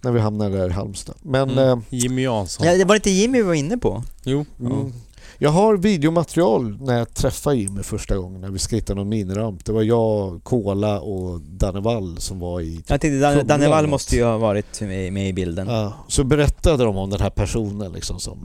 när 0.00 0.12
vi 0.12 0.20
hamnade 0.20 0.56
där 0.56 0.68
i 0.68 0.72
Halmstad. 0.72 1.14
Men 1.22 1.50
Mm. 1.50 1.58
eh, 1.78 1.78
Jimmy 1.90 2.22
Jansson. 2.22 2.66
Ja, 2.66 2.76
det 2.76 2.84
var 2.84 2.94
inte 2.94 3.10
Jimmy 3.10 3.38
vi 3.38 3.42
var 3.44 3.54
inne 3.54 3.78
på? 3.78 4.04
Jo. 4.24 4.46
Mm. 4.60 4.92
Jag 5.38 5.50
har 5.50 5.76
videomaterial 5.76 6.76
när 6.80 6.98
jag 6.98 7.14
träffade 7.14 7.56
Jimmy 7.56 7.82
första 7.82 8.16
gången 8.16 8.40
när 8.40 8.50
vi 8.50 8.58
hitta 8.76 8.94
någon 8.94 9.08
miniramp. 9.08 9.64
Det 9.64 9.72
var 9.72 9.82
jag, 9.82 10.40
Kola 10.44 11.00
och 11.00 11.40
Danne 11.40 11.80
Wall 11.80 12.16
som 12.18 12.38
var 12.38 12.60
i... 12.60 12.74
Jag 12.86 13.00
tänkte 13.00 13.18
Dan- 13.18 13.34
Danne 13.46 13.48
Wall 13.48 13.58
Programmet. 13.58 13.90
måste 13.90 14.16
ju 14.16 14.24
ha 14.24 14.38
varit 14.38 14.80
med, 14.80 15.12
med 15.12 15.28
i 15.28 15.32
bilden. 15.32 15.68
Ja, 15.68 15.92
så 16.08 16.24
berättade 16.24 16.84
de 16.84 16.96
om 16.96 17.10
den 17.10 17.20
här 17.20 17.30
personen 17.30 17.92
liksom 17.92 18.20
som 18.20 18.38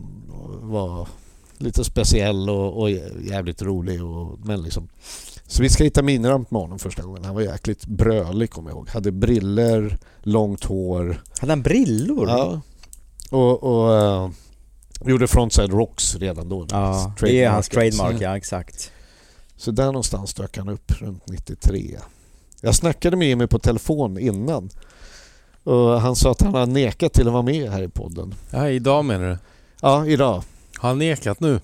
var 0.61 1.07
lite 1.57 1.83
speciell 1.83 2.49
och, 2.49 2.81
och 2.81 2.89
jävligt 3.29 3.61
rolig. 3.61 4.03
Och, 4.03 4.39
men 4.43 4.61
liksom. 4.61 4.87
Så 5.47 5.63
vi 5.63 5.69
ska 5.69 5.83
hitta 5.83 6.01
miniramp 6.03 6.51
med 6.51 6.61
honom 6.61 6.79
första 6.79 7.03
gången. 7.03 7.25
Han 7.25 7.35
var 7.35 7.41
jäkligt 7.41 7.85
brölig 7.85 8.51
kommer 8.51 8.69
jag 8.69 8.77
ihåg. 8.77 8.89
Hade 8.89 9.11
briller, 9.11 9.97
långt 10.23 10.63
hår. 10.63 11.21
Hade 11.39 11.51
han 11.51 11.61
brillor? 11.61 12.29
Ja. 12.29 12.61
Och, 13.31 13.63
och 13.63 13.93
eh, 13.95 14.29
gjorde 15.05 15.27
frontside 15.27 15.73
rocks 15.73 16.15
redan 16.15 16.49
då. 16.49 16.67
Ja, 16.69 17.13
det 17.19 17.43
är 17.43 17.49
hans 17.49 17.69
trademark, 17.69 18.21
ja 18.21 18.37
exakt. 18.37 18.91
Så 19.57 19.71
där 19.71 19.85
någonstans 19.85 20.33
dök 20.33 20.57
han 20.57 20.69
upp 20.69 21.01
runt 21.01 21.27
93. 21.27 21.97
Jag 22.61 22.75
snackade 22.75 23.17
med 23.17 23.27
Jimmy 23.27 23.47
på 23.47 23.59
telefon 23.59 24.19
innan. 24.19 24.69
Och 25.63 26.01
han 26.01 26.15
sa 26.15 26.31
att 26.31 26.41
han 26.41 26.53
har 26.53 26.65
nekat 26.65 27.13
till 27.13 27.27
att 27.27 27.33
vara 27.33 27.43
med 27.43 27.71
här 27.71 27.83
i 27.83 27.87
podden. 27.87 28.35
Ja, 28.51 28.69
idag 28.69 29.05
menar 29.05 29.29
du? 29.29 29.37
Ja, 29.81 30.05
idag, 30.05 30.43
Har 30.77 30.89
han 30.89 30.97
nekat 30.97 31.39
nu? 31.39 31.59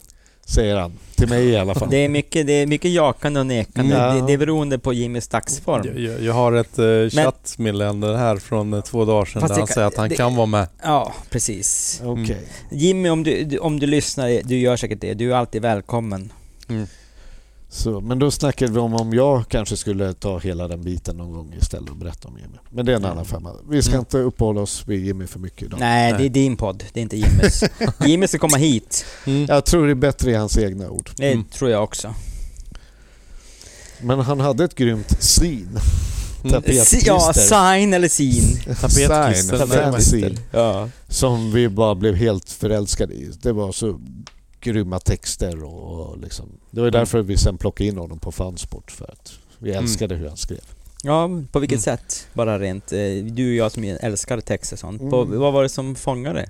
Säger 0.46 0.76
han. 0.76 0.92
Till 1.16 1.30
mig 1.30 1.46
i 1.50 1.58
alla 1.58 1.76
fall. 1.76 1.90
Det 1.90 1.98
är 1.98 2.10
mycket, 2.10 2.48
det 2.48 2.54
är 2.54 2.68
mycket 2.68 2.92
jakande 2.92 3.40
och 3.40 3.46
nekande. 3.46 3.96
Mm. 3.96 4.16
Det, 4.16 4.28
det 4.28 4.34
är 4.34 4.38
beroende 4.38 4.80
på 4.80 4.94
Jimmys 4.94 5.28
dagsform. 5.28 5.86
Jag, 5.86 6.00
jag, 6.00 6.22
jag 6.22 6.34
har 6.34 6.54
ett 6.54 6.80
uh, 6.80 7.10
chattmeddelande 7.10 8.18
här 8.18 8.38
från 8.38 8.74
eh, 8.74 8.82
två 8.82 9.06
dagar 9.06 9.26
sedan 9.26 9.42
Fast 9.42 9.54
där 9.54 9.60
han 9.60 9.68
kan- 9.68 9.74
säger 9.74 9.88
att 9.88 9.98
han 9.98 10.10
det- 10.10 10.16
kan 10.16 10.36
vara 10.36 10.46
med. 10.46 10.68
Ja, 10.84 11.14
precis. 11.30 12.02
Okej. 12.06 12.38
Jimmy, 12.72 13.10
om 13.10 13.24
du, 13.24 13.44
du- 13.44 13.58
om 13.58 13.80
du 13.80 13.88
lyssnar, 13.88 14.42
du 14.44 14.58
gör 14.60 14.78
säkert 14.78 15.02
det. 15.02 15.14
Du 15.14 15.32
är 15.32 15.36
alltid 15.36 15.62
välkommen. 15.62 16.32
Så, 17.70 18.02
men 18.02 18.20
då 18.20 18.32
snackade 18.32 18.72
vi 18.72 18.80
om 18.80 18.94
om 18.96 19.14
jag 19.14 19.48
kanske 19.50 19.78
skulle 19.78 20.14
ta 20.14 20.40
hela 20.40 20.68
den 20.68 20.82
biten 20.82 21.18
någon 21.18 21.32
gång 21.34 21.54
istället 21.62 21.90
och 21.90 21.96
berätta 21.96 22.28
om 22.28 22.38
Jimmy. 22.38 22.58
Men 22.70 22.86
det 22.86 22.92
är 22.92 22.96
en 22.96 23.06
annan 23.06 23.26
femma. 23.26 23.52
Vi 23.70 23.82
ska 23.82 23.92
Mm. 23.92 24.00
inte 24.00 24.18
uppehålla 24.18 24.62
oss 24.62 24.84
vid 24.88 25.06
Jimmy 25.06 25.28
för 25.28 25.40
mycket 25.40 25.64
idag. 25.64 25.80
Nej, 25.80 26.12
Nej. 26.12 26.22
det 26.22 26.26
är 26.26 26.30
din 26.30 26.58
podd. 26.58 26.84
Det 26.94 27.00
är 27.00 27.02
inte 27.02 27.18
Jimmys. 27.18 27.64
Jimmy 28.06 28.28
ska 28.28 28.38
komma 28.38 28.58
hit. 28.58 29.06
Mm. 29.26 29.46
Jag 29.50 29.66
tror 29.66 29.86
det 29.86 29.92
är 29.94 29.96
bättre 29.96 30.32
i 30.32 30.34
hans 30.36 30.58
egna 30.58 30.90
ord. 30.90 31.10
Det 31.18 31.32
Mm. 31.32 31.44
tror 31.46 31.72
jag 31.72 31.84
också. 31.84 32.14
Men 34.02 34.20
han 34.20 34.40
hade 34.40 34.64
ett 34.64 34.76
grymt 34.76 35.10
scene. 35.20 35.80
Mm. 36.44 36.52
Tapetklister. 36.54 37.02
Ja, 37.08 37.34
sign 37.34 37.94
eller 37.94 38.08
sin. 38.08 38.58
Tapetklister. 38.82 40.00
Sign. 40.00 40.40
Ja. 40.52 40.90
Som 41.10 41.52
vi 41.52 41.70
bara 41.70 41.96
blev 41.96 42.16
helt 42.16 42.50
förälskade 42.50 43.14
i. 43.14 43.32
Det 43.42 43.52
var 43.52 43.72
så 43.72 44.00
grymma 44.66 45.00
texter 45.00 45.64
och, 45.64 46.00
och 46.10 46.18
liksom. 46.18 46.46
Det 46.72 46.82
var 46.82 46.92
därför 46.92 47.22
vi 47.22 47.38
sen 47.38 47.58
plockade 47.58 47.88
in 47.88 47.98
honom 47.98 48.20
på 48.20 48.32
Fansport 48.32 48.92
för 48.92 49.06
att 49.06 49.34
vi 49.60 49.70
Mm. 49.72 49.84
älskade 49.84 50.16
hur 50.16 50.28
han 50.28 50.38
skrev. 50.38 50.60
Ja, 51.04 51.30
på 51.52 51.60
vilket 51.60 51.88
Mm. 51.88 51.98
sätt? 51.98 52.28
Bara 52.34 52.60
rent, 52.60 52.92
eh, 52.92 53.00
du 53.32 53.50
och 53.50 53.56
jag 53.56 53.72
som 53.72 53.84
älskar 53.84 54.40
text 54.42 54.74
och 54.74 54.80
sånt. 54.80 55.10
På, 55.10 55.22
Mm. 55.22 55.40
vad 55.40 55.54
var 55.54 55.64
det 55.64 55.70
som 55.70 55.96
fångade? 55.96 56.50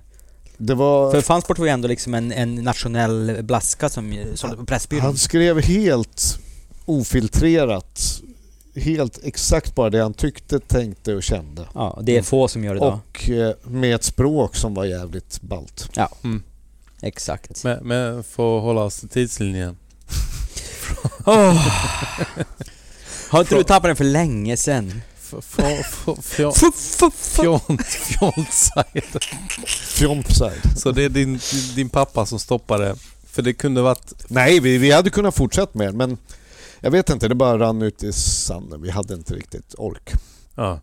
Det 0.58 0.74
var... 0.74 1.12
För 1.12 1.22
Fansport 1.22 1.60
var 1.60 1.66
ju 1.66 1.72
ändå 1.72 1.88
liksom 1.88 2.14
en, 2.14 2.32
en 2.32 2.56
nationell 2.56 3.38
blaska 3.44 3.90
som 3.90 4.16
sålde 4.36 4.58
på 4.58 4.66
Pressbyrån. 4.66 5.02
Han 5.06 5.18
skrev 5.18 5.62
helt 5.62 6.40
ofiltrerat 6.86 8.22
helt 8.76 9.20
exakt 9.24 9.76
bara 9.76 9.90
det 9.90 10.02
han 10.02 10.14
tyckte, 10.14 10.60
tänkte 10.60 11.16
och 11.16 11.24
kände. 11.24 11.68
Ja, 11.74 12.00
det 12.04 12.18
är 12.18 12.22
få 12.22 12.48
som 12.48 12.64
gör 12.64 12.76
idag. 12.76 13.00
Och 13.10 13.30
eh, 13.30 13.54
med 13.64 13.96
ett 13.96 14.04
språk 14.04 14.56
som 14.56 14.74
var 14.74 14.86
jävligt 14.86 15.42
ballt. 15.42 15.90
Mm. 16.24 16.44
Exakt. 17.02 17.64
Men, 17.64 17.88
men 17.88 18.24
för 18.24 18.58
att 18.58 18.64
hålla 18.64 18.82
oss 18.82 19.00
till 19.00 19.10
tidslinjen. 19.10 19.78
Åh. 21.26 21.68
Har 23.30 23.40
inte 23.40 23.56
du 23.56 23.64
tappat 23.64 23.90
den 23.90 23.96
för 23.96 24.04
länge 24.04 24.58
sen? 24.58 25.02
Fjontside. 27.74 29.22
Fjompside. 29.68 30.80
Så 30.80 30.92
det 30.92 31.04
är 31.04 31.10
din, 31.10 31.40
din 31.76 31.90
pappa 31.90 32.26
som 32.26 32.40
stoppade. 32.40 32.96
För 33.26 33.42
det 33.42 33.54
kunde 33.54 33.82
varit... 33.82 34.14
Nej, 34.28 34.60
vi, 34.60 34.78
vi 34.78 34.92
hade 34.92 35.10
kunnat 35.10 35.36
fortsätta 35.36 35.78
med 35.78 35.94
men 35.94 36.18
jag 36.80 36.92
vet 36.92 37.10
inte, 37.10 37.28
det 37.28 37.36
bara 37.36 37.60
rann 37.60 37.82
ut 37.82 38.04
i 38.04 38.14
sanden. 38.14 38.82
Vi 38.82 38.90
hade 38.90 39.14
inte 39.14 39.34
riktigt 39.34 39.76
ork. 39.78 40.12
Ja. 40.56 40.80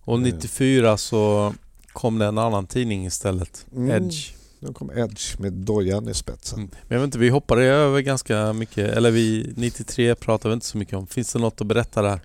Och 0.00 0.20
94 0.20 0.96
så 0.96 1.54
kom 1.92 2.18
det 2.18 2.26
en 2.26 2.38
annan 2.38 2.66
tidning 2.66 3.06
istället. 3.06 3.66
Mm. 3.76 3.90
Edge. 3.90 4.32
Nu 4.64 4.72
kom 4.72 4.90
Edge 4.90 5.38
med 5.38 5.52
dojan 5.52 6.08
i 6.08 6.14
spetsen. 6.14 6.58
Mm. 6.58 6.70
Men 6.88 6.94
jag 6.96 6.98
vet 7.00 7.04
inte, 7.06 7.18
vi 7.18 7.28
hoppade 7.28 7.62
över 7.64 8.00
ganska 8.00 8.52
mycket. 8.52 8.90
Eller 8.96 9.10
vi, 9.10 9.52
93 9.56 10.14
pratade 10.14 10.48
vi 10.48 10.54
inte 10.54 10.66
så 10.66 10.78
mycket 10.78 10.94
om. 10.94 11.06
Finns 11.06 11.32
det 11.32 11.38
något 11.38 11.60
att 11.60 11.66
berätta 11.66 12.02
där? 12.02 12.20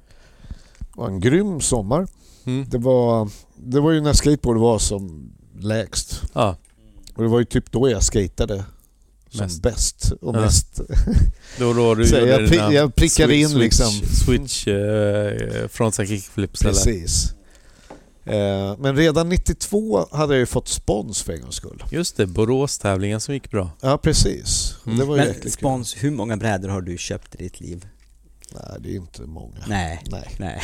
Det 0.79 0.85
var 0.95 1.07
en 1.07 1.19
grym 1.19 1.61
sommar. 1.61 2.07
Mm. 2.45 2.65
Det 2.69 2.77
var, 2.77 3.29
det 3.55 3.79
var 3.79 3.91
ju 3.91 4.01
när 4.01 4.13
skateboard 4.13 4.57
var 4.57 4.79
som 4.79 5.31
lägst. 5.59 6.21
Ja. 6.33 6.57
Och 7.15 7.23
det 7.23 7.29
var 7.29 7.39
ju 7.39 7.45
typ 7.45 7.71
då 7.71 7.89
jag 7.89 8.03
skatade 8.03 8.63
som 9.29 9.39
Mest. 9.45 9.61
bäst 9.61 10.11
och 10.21 10.35
Ja. 10.35 10.41
mest. 10.41 10.81
Då 11.59 11.73
då 11.73 11.95
du 11.95 12.05
Så 12.07 12.15
jag, 12.15 12.39
pri- 12.41 12.71
jag 12.73 12.95
prickade 12.95 13.33
switch- 13.33 13.51
in 13.51 13.59
liksom. 13.59 13.91
Switch, 14.25 14.67
eh, 14.67 15.67
frontside 15.67 16.07
kickflips 16.07 16.61
eller? 16.61 16.71
Precis. 16.73 17.31
Eh, 17.31 17.36
men 18.79 18.95
redan 18.95 19.29
92 19.29 20.07
hade 20.11 20.33
jag 20.33 20.39
ju 20.39 20.45
fått 20.45 20.67
spons 20.67 21.21
för 21.23 21.33
en 21.33 21.41
gångs 21.41 21.55
skull. 21.55 21.83
Just 21.91 22.17
det, 22.17 22.25
Borås-tävlingen 22.25 23.19
som 23.19 23.33
gick 23.33 23.51
bra. 23.51 23.69
Ja 23.81 23.97
precis. 23.97 24.75
Mm. 24.85 24.97
Det 24.97 25.05
var 25.05 25.15
ju 25.15 25.19
Men 25.19 25.27
jäkligt 25.27 25.43
kul. 25.43 25.51
spons, 25.51 25.95
hur 25.99 26.11
många 26.11 26.37
brädor 26.37 26.69
har 26.69 26.81
du 26.81 26.97
köpt 26.97 27.35
i 27.35 27.37
ditt 27.43 27.59
liv? 27.59 27.85
Nej 28.51 28.77
det 28.79 28.89
är 28.89 28.95
inte 28.95 29.21
många. 29.21 29.57
Nej. 29.67 30.01
Nej. 30.11 30.27
Nej. 30.39 30.61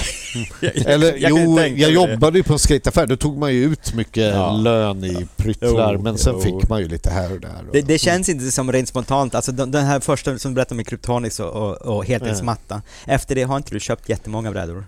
Eller 0.86 1.18
jag 1.18 1.32
jo, 1.32 1.60
jag 1.60 1.92
jobbade 1.92 2.38
ju 2.38 2.44
på 2.44 2.54
en 2.54 2.60
skateaffär. 2.60 3.08
Då 3.08 3.16
tog 3.18 3.38
man 3.38 3.54
ju 3.54 3.64
ut 3.64 3.94
mycket 3.94 4.24
Ja. 4.34 4.52
lön 4.52 5.04
i 5.04 5.28
pryttlar 5.36 5.94
Jo, 5.94 6.02
men 6.02 6.18
sen 6.18 6.34
jo. 6.36 6.42
fick 6.42 6.70
man 6.70 6.82
ju 6.82 6.88
lite 6.88 7.10
här 7.10 7.32
och 7.34 7.40
där. 7.40 7.64
Och, 7.68 7.74
Det, 7.74 7.82
det 7.82 7.98
känns 7.98 8.30
inte 8.30 8.52
som 8.52 8.72
rent 8.72 8.88
spontant, 8.90 9.36
alltså 9.36 9.52
den, 9.52 9.72
den 9.72 9.86
här 9.86 10.00
första 10.00 10.38
som 10.40 10.52
du 10.52 10.56
berättade 10.56 10.76
med 10.76 10.88
Kryptonix 10.88 11.40
och, 11.40 11.50
och, 11.52 11.82
och 11.98 12.06
heltidsmatta. 12.06 12.82
Efter 13.06 13.36
det 13.36 13.44
har 13.44 13.58
inte 13.58 13.72
du 13.72 13.80
köpt 13.80 14.10
jättemånga 14.10 14.52
brädor? 14.52 14.86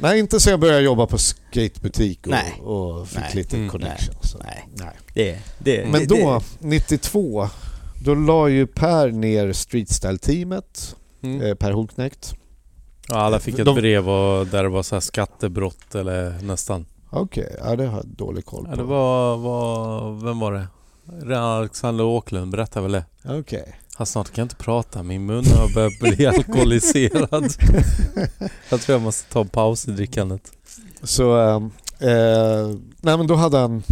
Nej, 0.00 0.18
inte 0.18 0.40
så 0.40 0.50
jag 0.50 0.60
började 0.60 0.80
jobba 0.80 1.06
på 1.06 1.18
skatebutik 1.18 2.20
och, 2.22 2.28
Nej. 2.30 2.60
och 2.62 3.08
fick 3.08 3.18
Nej. 3.18 3.30
lite 3.34 3.56
Mm. 3.56 3.68
connection. 3.70 4.14
Så. 4.22 4.38
Nej. 4.38 4.68
Nej. 4.74 4.98
Det, 5.14 5.38
det, 5.58 5.86
Men 5.90 6.00
det, 6.00 6.06
då, 6.06 6.40
92, 6.58 7.48
då 8.04 8.14
la 8.14 8.48
ju 8.48 8.66
Per 8.66 9.10
ner 9.10 9.52
streetstyle-teamet, 9.52 10.96
Mm. 11.22 11.40
eh, 11.42 11.54
Per 11.54 11.70
Holknekt. 11.72 12.34
Ja, 13.08 13.16
alla 13.16 13.38
fick 13.40 13.58
ett 13.58 13.64
De- 13.64 13.74
brev 13.74 14.08
och 14.10 14.46
där 14.46 14.62
det 14.62 14.68
var 14.68 14.82
så 14.82 14.94
här 14.94 15.00
skattebrott 15.00 15.94
eller 15.94 16.42
nästan. 16.42 16.86
Okej, 17.10 17.56
ja 17.64 17.76
det 17.76 17.86
har 17.86 17.96
jag 17.96 18.06
dålig 18.06 18.44
koll 18.44 18.64
på. 18.64 18.70
Ja, 18.72 18.76
det 18.76 18.82
var, 18.82 19.36
var... 19.36 20.12
Vem 20.26 20.38
var 20.38 20.52
det? 20.52 20.66
Det 21.26 21.40
Alexander 21.40 22.04
Åkerlund 22.04 22.50
berättade 22.52 22.82
väl 22.88 22.92
det? 22.92 23.04
Okej. 23.38 23.74
Han 23.96 24.06
snart 24.06 24.26
kan 24.26 24.42
jag 24.42 24.44
inte 24.44 24.64
prata, 24.64 25.02
min 25.02 25.26
mun 25.26 25.44
har 25.46 25.74
börjat 25.74 26.00
bli 26.00 26.26
alkoholiserad. 26.36 27.44
jag 28.70 28.80
tror 28.80 28.94
jag 28.94 29.02
måste 29.02 29.32
ta 29.32 29.40
en 29.40 29.48
paus 29.48 29.88
i 29.88 29.90
drickandet. 29.90 30.52
Så, 31.02 31.36
ehm, 31.36 31.64
eh, 31.98 32.78
nej 33.00 33.16
men 33.16 33.26
då 33.26 33.34
hade 33.34 33.58
han... 33.58 33.82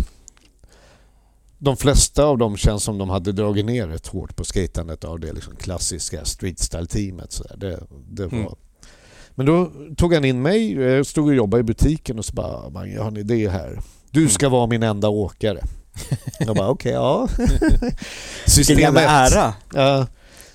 De 1.58 1.76
flesta 1.76 2.24
av 2.24 2.38
dem 2.38 2.56
känns 2.56 2.82
som 2.84 2.98
de 2.98 3.10
hade 3.10 3.32
dragit 3.32 3.64
ner 3.66 3.86
rätt 3.86 4.06
hårt 4.06 4.36
på 4.36 4.44
skatandet 4.44 5.04
av 5.04 5.20
det 5.20 5.32
liksom 5.32 5.56
klassiska 5.56 6.24
streetstyle-teamet. 6.24 7.42
Det, 7.56 7.80
det 8.10 8.26
var... 8.26 8.38
Mm. 8.38 8.52
Men 9.34 9.46
då 9.46 9.72
tog 9.96 10.14
han 10.14 10.24
in 10.24 10.42
mig, 10.42 10.72
jag 10.72 11.06
stod 11.06 11.26
och 11.26 11.34
jobbade 11.34 11.60
i 11.60 11.64
butiken 11.64 12.18
och 12.18 12.24
så 12.24 12.32
bara 12.32 12.70
"Mange, 12.70 12.94
jag 12.94 13.02
har 13.02 13.08
en 13.10 13.16
idé 13.16 13.48
här. 13.48 13.80
Du 14.10 14.28
ska 14.28 14.48
vara 14.48 14.66
min 14.66 14.82
enda 14.82 15.08
åkare. 15.08 15.60
Jag 16.38 16.56
bara 16.56 16.68
okej, 16.68 16.92
ja. 16.92 17.28
Vilken 18.56 18.78
jävla 18.78 19.00
ära! 19.00 19.54
Ja. 19.74 20.06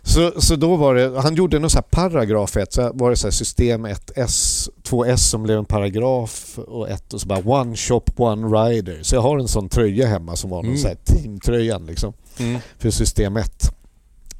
Så, 0.03 0.41
så 0.41 0.55
då 0.55 0.75
var 0.75 0.95
det, 0.95 1.21
han 1.21 1.35
gjorde 1.35 1.59
någon 1.59 1.69
så 1.69 1.77
här 1.77 1.83
paragraf 1.83 2.57
ett, 2.57 2.73
så 2.73 2.91
var 2.93 3.09
det 3.09 3.15
så 3.15 3.31
system 3.31 3.85
1S, 3.87 4.69
2S 4.83 5.17
som 5.17 5.43
blev 5.43 5.57
en 5.57 5.65
paragraf 5.65 6.59
och 6.67 6.89
ett 6.89 7.13
och 7.13 7.21
så 7.21 7.27
bara 7.27 7.39
one 7.39 7.75
shop, 7.75 8.03
one 8.17 8.47
rider. 8.47 8.99
Så 9.03 9.15
jag 9.15 9.21
har 9.21 9.39
en 9.39 9.47
sån 9.47 9.69
tröja 9.69 10.07
hemma 10.07 10.35
som 10.35 10.49
var 10.49 10.57
någon 10.63 10.75
Mm. 10.75 10.81
så 10.81 10.89
teamtröjan 11.13 11.85
liksom 11.85 12.13
Mm. 12.39 12.59
för 12.79 12.89
system 12.89 13.37
1. 13.37 13.51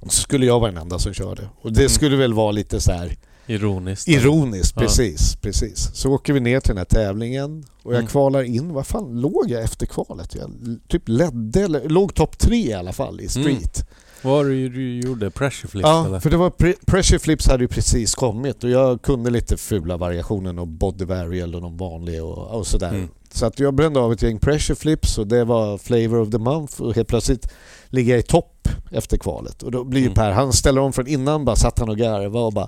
Så 0.04 0.22
skulle 0.22 0.46
jag 0.46 0.60
vara 0.60 0.72
den 0.72 0.82
enda 0.82 1.00
som 1.00 1.14
körde. 1.14 1.50
Och 1.62 1.74
det 1.74 1.80
Mm. 1.80 1.90
skulle 1.90 2.16
väl 2.18 2.34
vara 2.34 2.52
lite 2.52 2.80
så 2.82 2.92
här 2.92 3.16
Ironiskt. 3.48 4.08
ironiskt, 4.08 4.74
Ja. 4.76 4.82
precis, 4.82 5.36
precis. 5.36 5.90
Så 5.94 6.12
åker 6.12 6.34
vi 6.34 6.40
ner 6.40 6.60
till 6.60 6.70
den 6.70 6.78
här 6.78 6.86
tävlingen 6.86 7.66
och 7.84 7.94
jag 7.94 8.00
Mm. 8.00 8.08
kvalar 8.08 8.44
in. 8.44 8.74
Vad 8.74 8.88
fan 8.88 9.22
låg 9.22 9.46
jag 9.48 9.64
efter 9.64 9.86
kvalet? 9.86 10.36
Jag 10.36 10.52
typ 10.88 11.04
ledde, 11.06 11.62
eller 11.62 11.90
låg 11.90 12.14
topp 12.14 12.38
tre 12.38 12.58
i 12.70 12.74
alla 12.74 12.94
fall 12.94 13.22
i 13.22 13.28
street. 13.28 13.86
Vad 14.22 14.34
var 14.34 14.46
det 14.46 14.70
du 14.70 15.00
gjorde? 15.00 15.32
Pressure 15.32 15.68
flips 15.70 15.84
Ja, 15.88 16.06
eller? 16.06 16.20
för 16.20 16.30
det 16.30 16.38
var 16.38 16.50
pre- 16.50 16.86
pressure 16.86 17.20
flips 17.20 17.48
hade 17.48 17.64
ju 17.64 17.68
precis 17.68 18.16
kommit 18.16 18.64
och 18.64 18.70
jag 18.70 19.02
kunde 19.02 19.30
lite 19.30 19.58
fula 19.58 19.98
variationen 19.98 20.60
och 20.60 20.68
body 20.68 21.06
varial 21.06 21.56
och 21.56 21.62
någon 21.62 21.78
vanlig 21.78 22.24
och, 22.24 22.38
och 22.58 22.68
sådär. 22.68 22.90
Mm. 22.90 23.08
Så 23.32 23.46
att 23.46 23.60
jag 23.60 23.74
brände 23.74 24.00
av 24.00 24.14
ett 24.14 24.22
gäng 24.22 24.40
pressure 24.40 24.76
flips 24.76 25.18
och 25.18 25.28
det 25.28 25.44
var 25.44 25.78
flavor 25.78 26.20
of 26.20 26.30
the 26.32 26.38
month 26.38 26.82
och 26.82 26.96
helt 26.96 27.08
plötsligt 27.08 27.54
ligger 27.88 28.12
jag 28.14 28.20
i 28.20 28.24
topp 28.24 28.70
efter 28.92 29.18
kvalet. 29.18 29.64
Och 29.64 29.72
då 29.72 29.84
blir 29.84 30.00
ju 30.02 30.06
Mm. 30.06 30.16
Per, 30.16 30.32
han 30.32 30.54
ställer 30.54 30.82
om 30.82 30.94
från 30.94 31.08
innan 31.08 31.46
bara 31.46 31.56
satt 31.56 31.80
han 31.80 31.90
och 31.90 31.98
garvade 31.98 32.46
och 32.46 32.54
bara 32.54 32.68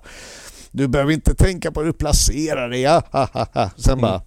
Du 0.71 0.87
behöver 0.87 1.11
inte 1.13 1.35
tänka 1.35 1.71
på 1.71 1.79
hur 1.79 1.87
du 1.87 1.93
placerar 1.93 2.69
dig, 2.69 2.81
ja, 2.81 3.03
ha, 3.11 3.29
ha, 3.33 3.47
ha. 3.53 3.69
Sen 3.77 3.93
Mm. 3.93 4.01
bara 4.01 4.21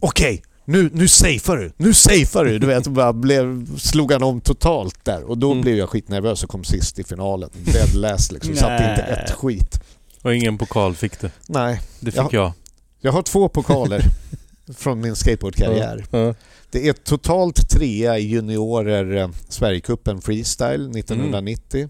Okej, 0.00 0.42
nu, 0.64 0.90
nu 0.92 1.08
safear 1.08 1.56
du, 1.56 1.72
nu 1.76 1.94
safear 1.94 2.44
du. 2.44 2.58
Du 2.58 2.66
vet, 2.66 2.86
bara 2.86 3.12
blev, 3.12 3.76
slog 3.78 4.12
han 4.12 4.22
om 4.22 4.40
totalt 4.40 5.04
där 5.04 5.22
och 5.24 5.38
då 5.38 5.50
Mm. 5.50 5.62
blev 5.62 5.76
jag 5.76 5.88
skitnervös 5.88 6.44
och 6.44 6.50
kom 6.50 6.64
sist 6.64 6.98
i 6.98 7.04
finalen. 7.04 7.50
Dead 7.64 7.94
last 7.94 8.32
liksom, 8.32 8.56
satte 8.56 8.74
inte 8.90 9.02
ett 9.02 9.30
skit. 9.30 9.80
Och 10.22 10.34
ingen 10.34 10.58
pokal 10.58 10.94
fick 10.94 11.20
du? 11.20 11.30
Nej, 11.48 11.80
Det 12.00 12.10
fick 12.10 12.20
Ja. 12.20 12.28
jag. 12.32 12.52
jag 13.00 13.12
har 13.12 13.22
två 13.22 13.48
pokaler 13.48 14.04
från 14.76 15.00
min 15.00 15.16
skateboardkarriär. 15.16 16.04
Ja. 16.10 16.34
Det 16.70 16.88
är 16.88 16.92
totalt 16.92 17.68
trea 17.70 18.18
i 18.18 18.26
juniorer 18.28 19.16
eh, 19.16 19.28
Sverigecupen 19.48 20.20
freestyle 20.20 20.90
1990. 20.98 21.88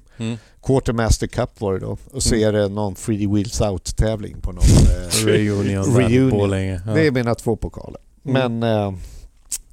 Quartermaster 0.62 1.26
Cup 1.26 1.60
var 1.60 1.72
det 1.72 1.78
då. 1.78 1.97
Och 2.12 2.22
så 2.22 2.34
Mm. 2.34 2.48
är 2.48 2.52
det 2.52 2.68
någon 2.68 2.94
Free 2.94 3.26
Wheels 3.26 3.60
Out-tävling 3.60 4.40
på 4.40 4.52
någon... 4.52 4.64
Eh, 4.64 5.24
Reunion, 5.26 5.97
Reunion. 5.97 6.51
Ja. 6.86 6.93
Det 6.94 7.06
är 7.06 7.10
mina 7.10 7.34
två 7.34 7.56
pokaler. 7.56 8.01
Mm. 8.26 8.60
Men... 8.60 8.76
Eh, 8.76 8.93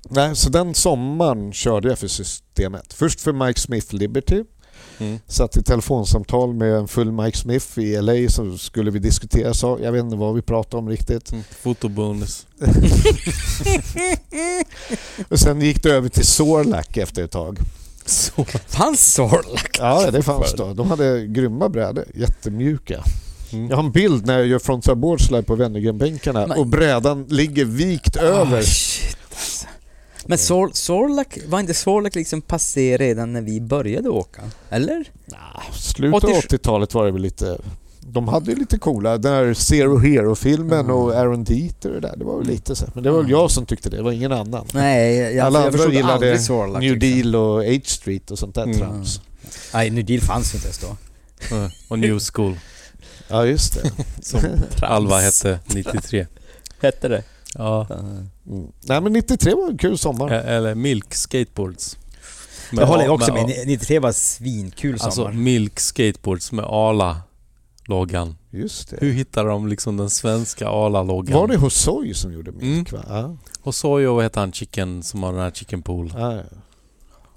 nej, 0.10 0.36
så 0.36 0.50
den 0.50 0.74
sommaren 0.74 1.54
körde 1.54 1.90
jag 1.90 2.00
för 2.00 2.08
systemet. 2.08 2.94
Först 2.94 3.22
för 3.22 3.34
Mike 3.34 3.60
Smith 3.60 3.96
Liberty. 3.96 4.44
Mm. 4.98 5.20
Satt 5.28 5.58
i 5.58 5.64
telefonsamtal 5.64 6.54
med 6.54 6.74
en 6.76 6.88
full 6.88 7.12
Mike 7.12 7.38
Smith 7.38 7.80
i 7.80 8.02
LA 8.02 8.30
så 8.30 8.58
skulle 8.58 8.92
vi 8.92 9.00
diskutera 9.00 9.54
så. 9.54 9.80
Jag 9.84 9.92
vet 9.92 10.04
inte 10.04 10.16
vad 10.16 10.36
vi 10.36 10.42
pratade 10.42 10.78
om 10.78 10.90
riktigt. 10.90 11.32
Mm. 11.32 11.44
Fotobonus. 11.62 12.48
Och 15.30 15.40
sen 15.40 15.62
gick 15.62 15.84
det 15.84 15.90
över 15.92 16.10
till 16.10 16.26
Sorlac 16.26 16.88
efter 16.94 17.24
ett 17.24 17.32
tag. 17.32 17.58
Fanns 18.68 19.14
Sorlac? 19.14 19.64
Ja, 19.80 20.12
det 20.12 20.24
fanns 20.24 20.54
då. 20.54 20.74
De 20.74 20.90
hade 20.90 21.28
grymma 21.28 21.70
brädor. 21.70 22.06
Jättemjuka. 22.14 23.04
Mm. 23.52 23.70
Jag 23.70 23.76
har 23.76 23.84
en 23.84 23.92
bild 23.92 24.26
när 24.26 24.38
jag 24.38 24.48
gör 24.48 24.60
frontside 24.60 24.98
boardslide 24.98 25.44
på 25.44 25.56
Wennergren-bänkarna 25.56 26.56
och 26.58 26.68
brädan 26.68 27.26
ligger 27.30 27.66
vikt 27.66 28.16
över. 28.16 28.60
Ah, 28.60 28.64
shit, 28.64 29.18
alltså. 29.30 29.68
Men 30.26 30.38
Sor, 30.38 30.70
Sorlac, 30.74 31.28
var 31.48 31.60
inte 31.60 31.74
Sorlac 31.74 32.16
liksom 32.16 32.42
passé 32.42 32.98
redan 32.98 33.34
när 33.34 33.42
vi 33.42 33.62
började 33.62 34.10
åka? 34.10 34.42
Eller? 34.70 35.12
Slutet 35.74 36.24
av 36.24 36.30
87. 36.30 36.58
80-talet 36.58 36.94
var 36.94 37.06
det 37.06 37.12
väl 37.12 37.22
lite... 37.22 37.58
De 38.12 38.28
hade 38.28 38.52
ju 38.52 38.58
lite 38.58 38.78
coola, 38.80 39.18
den 39.18 39.34
här 39.34 39.54
Zero 39.54 39.98
Hero-filmen 39.98 40.80
Mm. 40.80 40.92
och 40.96 41.14
Aaron 41.16 41.44
Dieter 41.44 41.90
och 41.96 42.02
det 42.02 42.08
där. 42.08 42.16
Det 42.18 42.26
var 42.26 42.38
väl 42.38 42.48
lite 42.48 42.76
så. 42.76 42.86
Men 42.94 43.04
det 43.04 43.12
var 43.12 43.22
väl 43.22 43.32
jag 43.32 43.52
som 43.52 43.66
tyckte 43.66 43.90
det, 43.90 43.98
det 43.98 44.04
var 44.04 44.12
ingen 44.12 44.32
annan. 44.32 44.66
Nej, 44.74 45.16
jag, 45.36 45.46
Alla 45.46 45.60
jag 45.60 45.68
andra 45.74 45.94
gillade 45.94 46.40
Sorlac. 46.40 46.82
New 46.82 46.94
liksom. 46.98 47.32
Deal 47.32 47.36
och 47.36 47.64
H 47.64 47.80
Street 47.86 48.32
och 48.32 48.40
sånt 48.40 48.56
där 48.56 48.64
Mm. 48.64 48.78
trams. 48.78 49.22
Nej, 49.74 49.90
New 49.90 50.06
Deal 50.06 50.22
fanns 50.22 50.56
inte 50.56 50.68
ens 50.68 50.78
då. 50.80 50.98
Och 51.90 52.00
New 52.00 52.20
School. 52.20 52.56
Ja, 53.28 53.46
just 53.46 53.74
det. 53.74 53.92
Som 54.22 54.40
Alva 54.82 55.18
hette 55.20 55.60
93. 55.76 56.28
Hette 56.82 57.08
det? 57.08 57.24
Ja. 57.56 57.88
Mm. 57.90 58.68
Nej 58.82 59.02
men 59.02 59.14
93 59.14 59.54
var 59.56 59.70
en 59.70 59.78
kul 59.78 59.98
sommar. 59.98 60.32
Eller 60.32 60.76
Milk 60.76 61.14
Skateboards. 61.14 61.98
Jag 62.72 62.86
håller 62.88 63.10
också 63.10 63.34
med. 63.34 63.46
med 63.48 63.68
93 63.68 64.00
var 64.00 64.12
svinkul 64.12 65.00
sommar. 65.00 65.06
Alltså 65.06 65.30
Milk 65.30 65.80
Skateboards 65.80 66.52
med 66.52 66.66
ala 66.66 67.18
Ala-loggan. 67.90 68.36
Just 68.52 68.90
det. 68.90 68.98
Hur 69.02 69.12
hittar 69.14 69.46
de 69.46 69.68
liksom 69.68 69.98
den 69.98 70.10
svenska 70.10 70.68
Ala-loggan? 70.70 71.40
Var 71.40 71.48
det 71.48 71.58
hos 71.58 71.74
Soy 71.76 72.14
som 72.14 72.34
gjorde 72.34 72.52
milk 72.52 72.92
Mm. 72.94 73.02
va? 73.02 73.16
Ja. 73.20 73.38
Och 73.62 73.76
Soy 73.76 74.08
och 74.08 74.16
vad 74.16 74.24
heter 74.24 74.40
han, 74.42 74.52
Chicken, 74.52 75.04
som 75.04 75.24
har 75.24 75.32
den 75.34 75.42
här 75.42 75.52
Chicken 75.52 75.82
Pool. 75.82 76.14
Ja, 76.18 76.34
ja. 76.36 76.44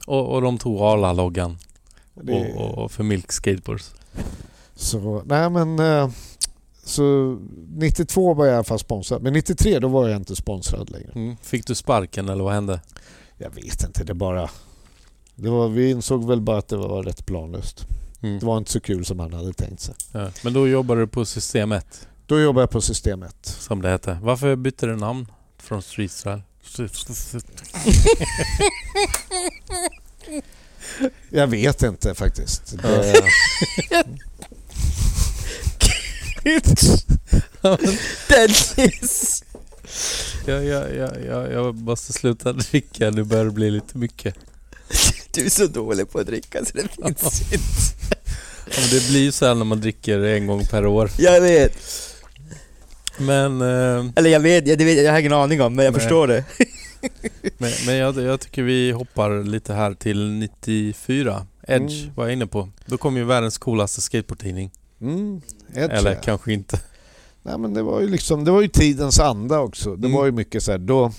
Och, 0.07 0.29
och 0.35 0.43
de 0.43 0.59
tog 0.59 0.81
Ala-loggan. 0.81 1.59
Det- 2.15 2.55
Och, 2.57 2.61
och, 2.79 2.85
och 2.85 2.93
för 2.93 3.05
Milk 3.05 3.33
Skateboards. 3.33 3.95
Så, 4.75 5.23
nej 5.27 5.51
men... 5.51 5.79
eh, 5.79 6.11
Så 6.85 7.39
92 7.69 8.35
var 8.35 8.47
jag 8.47 8.53
i 8.53 8.55
alla 8.55 8.65
fall 8.65 8.79
sponsrad. 8.79 9.23
Men 9.23 9.33
93 9.33 9.79
då 9.79 9.89
var 9.89 10.09
jag 10.09 10.17
inte 10.17 10.37
sponsrad 10.37 10.91
längre. 10.91 11.11
Mm. 11.15 11.37
Fick 11.43 11.67
du 11.67 11.75
sparken 11.75 12.29
eller 12.29 12.45
vad 12.45 12.53
hände? 12.53 12.81
Jag 13.39 13.51
vet 13.51 13.85
inte, 13.85 14.05
det 14.05 14.15
bara... 14.15 14.51
Det 15.35 15.51
var, 15.51 15.69
vi 15.69 15.91
insåg 15.91 16.27
väl 16.29 16.41
bara 16.41 16.59
att 16.59 16.69
det 16.69 16.77
var 16.77 17.03
rätt 17.03 17.27
planlöst. 17.27 17.87
Mm. 18.23 18.39
Det 18.39 18.47
var 18.47 18.59
inte 18.59 18.71
så 18.73 18.81
kul 18.81 19.05
som 19.05 19.17
man 19.17 19.33
hade 19.33 19.53
tänkt 19.53 19.81
sig. 19.81 19.95
Ja. 20.13 20.31
Men 20.45 20.53
då 20.53 20.69
jobbade 20.69 21.01
du 21.01 21.07
på 21.07 21.25
System 21.25 21.73
1, 21.73 22.09
Då 22.27 22.41
jobbade 22.41 22.63
jag 22.63 22.71
på 22.71 22.81
System 22.81 23.23
1. 23.23 23.35
som 23.43 23.83
det 23.83 23.89
hette. 23.89 24.19
Varför 24.23 24.57
bytte 24.57 24.87
du 24.87 24.97
namn 24.97 25.27
från 25.59 25.83
Street 25.83 26.13
Style? 26.13 26.43
Jag 31.31 31.47
vet 31.47 31.83
inte 31.83 32.15
faktiskt. 32.15 32.75
Det, 40.45 40.65
jag, 40.65 40.97
jag, 40.97 41.25
jag, 41.27 41.53
jag 41.53 41.75
måste 41.75 42.13
sluta 42.13 42.53
dricka, 42.53 43.11
nu 43.11 43.25
börjar 43.25 43.45
det 43.45 43.51
bli 43.51 43.71
lite 43.71 43.99
mycket. 43.99 44.35
Du 45.35 45.45
är 45.45 45.51
så 45.51 45.67
dålig 45.67 46.11
på 46.11 46.19
att 46.19 46.27
dricka 46.27 46.65
så 46.65 46.73
det 46.77 46.83
finns 47.15 47.43
inte. 47.53 48.17
Ja, 48.67 48.83
det 48.91 49.09
blir 49.09 49.21
ju 49.23 49.33
så 49.33 49.47
här 49.47 49.55
när 49.55 49.65
man 49.65 49.81
dricker 49.81 50.19
en 50.21 50.47
gång 50.47 50.65
per 50.67 50.87
år. 50.87 51.11
Jag 51.19 51.41
vet. 51.41 51.79
Men, 53.19 53.61
eh, 53.61 54.07
Eller 54.17 54.31
jag 54.31 54.41
vet, 54.41 54.67
jag, 54.67 54.79
det 54.79 54.85
vet, 54.85 55.05
jag 55.05 55.13
har 55.13 55.19
ingen 55.21 55.33
aning 55.33 55.63
om 55.63 55.75
men 55.75 55.85
jag 55.85 55.93
Nej. 55.93 56.01
förstår 56.01 56.27
det. 56.29 56.45
men, 57.59 57.71
men 57.87 57.95
jag, 57.97 58.17
jag 58.23 58.41
tycker 58.41 58.63
vi 58.63 58.91
hoppar 58.91 59.45
lite 59.45 59.75
här 59.75 59.95
till 59.95 60.31
94. 60.33 61.47
Edge 61.69 62.03
Mm. 62.03 62.15
var 62.15 62.25
jag 62.25 62.33
inne 62.33 62.47
på. 62.47 62.69
Då 62.87 62.99
kom 62.99 63.17
ju 63.17 63.25
världens 63.25 63.59
coolaste 63.59 64.01
skateboardtidning. 64.01 64.71
mm, 65.01 65.41
Edge, 65.75 65.93
Eller 65.93 66.11
ja. 66.15 66.21
kanske 66.25 66.53
inte. 66.53 66.81
Nej, 67.43 67.59
men 67.59 67.75
det 67.75 67.83
var 67.83 68.01
ju 68.01 68.09
liksom, 68.09 68.45
det 68.45 68.51
var 68.51 68.61
ju 68.63 68.69
tidens 68.69 69.21
anda 69.21 69.59
också. 69.61 69.97
Det 69.97 70.07
Mm. 70.07 70.19
var 70.19 70.25
ju 70.27 70.33
mycket 70.33 70.63
så 70.63 70.71
här, 70.73 70.79
då 70.79 71.13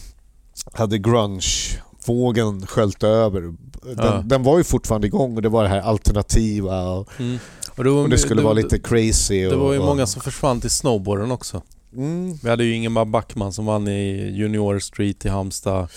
hade 0.73 0.97
grunge-vågen 0.97 2.67
sköljt 2.67 3.03
över. 3.03 3.53
Den, 3.85 3.95
Ja. 4.05 4.21
den 4.25 4.43
var 4.43 4.57
ju 4.57 4.63
fortfarande 4.63 5.07
igång 5.07 5.35
och 5.35 5.41
det 5.41 5.49
var 5.49 5.63
det 5.63 5.69
här 5.69 5.81
alternativa 5.81 6.89
och, 6.89 7.09
Mm. 7.19 7.37
Och, 7.77 7.83
då, 7.83 7.97
och 7.97 8.09
det 8.09 8.17
skulle 8.17 8.41
vara 8.41 8.53
lite 8.53 8.79
crazy. 8.79 9.41
Det 9.41 9.55
och, 9.55 9.59
var 9.65 9.73
ju 9.73 9.79
många 9.79 10.05
som 10.07 10.21
försvann 10.21 10.61
till 10.61 10.69
snowboarden 10.69 11.31
också. 11.31 11.61
Mm, 11.95 12.37
Vi 12.43 12.49
hade 12.49 12.63
ju 12.63 12.75
Ingemar 12.75 13.05
Backman 13.05 13.53
som 13.53 13.65
vann 13.65 13.87
i 13.87 14.31
Junior 14.37 14.79
Street 14.79 15.25
i 15.25 15.29
Halmstad. 15.29 15.87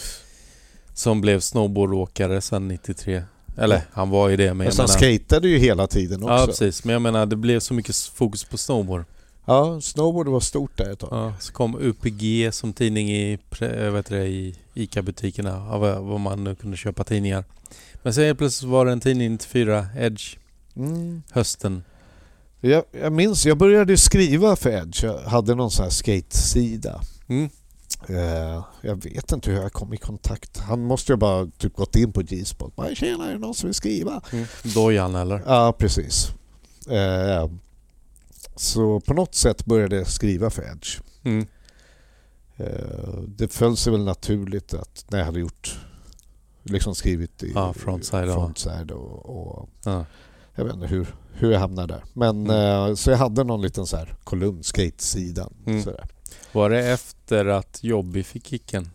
Som 0.95 1.21
blev 1.21 1.41
snowboardåkare 1.41 2.41
sen 2.41 2.69
93. 2.69 3.23
Eller 3.59 3.83
han 3.93 4.11
var 4.11 4.29
ju 4.29 4.37
det 4.37 4.55
men 4.55 4.65
jag 4.65 4.75
sen 4.75 4.83
menar... 4.83 4.99
skatade 4.99 5.49
ju 5.49 5.59
hela 5.59 5.87
tiden 5.87 6.23
också. 6.23 6.35
Ja 6.35 6.47
precis, 6.47 6.85
men 6.85 6.93
jag 6.93 7.03
menar 7.03 7.27
det 7.27 7.37
blev 7.37 7.61
så 7.61 7.75
mycket 7.75 7.97
fokus 7.97 8.45
på 8.45 8.59
snowboard. 8.59 9.05
Ja, 9.47 9.81
snowboard 9.81 10.29
var 10.29 10.41
stort 10.41 10.77
där 10.79 10.93
ett 10.93 10.99
tag. 10.99 11.09
Ja, 11.13 11.33
så 11.41 11.53
kom 11.53 11.75
UPG 11.81 12.51
som 12.55 12.73
tidning 12.73 13.11
i, 13.11 13.39
vet 13.93 14.07
det, 14.07 14.27
i 14.27 14.55
ICA-butikerna, 14.75 15.71
av 15.71 15.81
vad 16.09 16.21
man 16.21 16.45
nu 16.45 16.55
kunde 16.55 16.77
köpa 16.77 17.05
tidningar. 17.05 17.45
Men 18.03 18.15
sen 18.15 18.25
helt 18.25 18.39
plötsligt 18.39 18.71
var 18.71 18.87
det 18.87 18.93
en 18.93 19.01
tidning 19.01 19.33
94, 19.33 19.87
Edge, 19.99 20.37
Mm. 20.77 21.23
hösten. 21.31 21.85
Jag, 22.61 22.85
jag 23.01 23.13
minns, 23.13 23.47
jag 23.47 23.59
började 23.59 23.97
skriva 23.97 24.57
för 24.57 24.71
Edge. 24.71 25.05
Jag 25.05 25.19
hade 25.19 25.55
någon 25.55 25.71
sån 25.71 25.83
här 25.83 25.91
skate-sida. 25.91 27.01
Mm. 27.29 27.51
Eh, 28.09 28.65
jag 28.81 29.05
vet 29.05 29.33
inte 29.33 29.51
hur 29.51 29.61
jag 29.63 29.73
kom 29.73 29.95
i 29.95 29.97
kontakt. 29.97 30.59
Han 30.59 30.81
måste 30.85 31.13
ju 31.13 31.17
bara 31.17 31.47
typ 31.59 31.77
gått 31.77 31.97
in 31.97 32.13
på 32.13 32.23
G-spot. 32.23 32.73
Tjena, 32.95 33.29
är 33.29 33.33
det 33.33 33.39
någon 33.39 33.55
som 33.55 33.67
vill 33.69 33.75
skriva? 33.75 34.21
Mm. 34.33 34.45
Dojan 34.75 35.15
eller? 35.15 35.43
Ja, 35.47 35.73
precis. 35.79 36.29
Eh, 36.91 37.51
så 38.57 39.01
på 39.01 39.15
något 39.15 39.35
sätt 39.35 39.65
började 39.65 39.97
jag 39.97 40.07
skriva 40.07 40.51
för 40.51 40.63
Edge. 40.63 41.01
Mm. 41.23 41.47
Eh, 42.57 43.19
det 43.29 43.49
föll 43.49 43.77
sig 43.77 43.93
väl 43.93 44.05
naturligt 44.05 44.75
att 44.75 45.05
när 45.09 45.19
jag 45.19 45.27
hade 45.27 45.41
gjort 45.41 45.81
liksom 46.63 46.95
skrivit 46.95 47.43
i 47.43 47.53
Ja, 47.55 47.73
frontside 47.73 48.29
och- 48.29 48.35
frontside 48.35 48.91
och, 48.91 49.27
och 49.59 49.69
Ja. 49.85 50.05
jag 50.55 50.65
vet 50.65 50.75
inte 50.75 50.87
hur, 50.87 51.07
hur 51.33 51.51
jag 51.53 51.61
hamnade 51.61 51.95
där. 51.95 52.03
Men 52.13 52.51
Mm. 52.51 52.89
eh, 52.91 52.95
så 52.95 53.11
jag 53.11 53.19
hade 53.19 53.45
någon 53.45 53.63
liten 53.63 53.87
så 53.87 53.97
här 53.97 54.15
kolumn, 54.25 54.63
skate-sidan. 54.63 55.55
Mm. 55.67 55.83
Sådär. 55.83 56.07
Var 56.53 56.71
det 56.71 56.87
efter 56.91 57.47
att 57.47 57.79
Jobby 57.85 58.23
fick 58.23 58.47
kicken? 58.47 58.91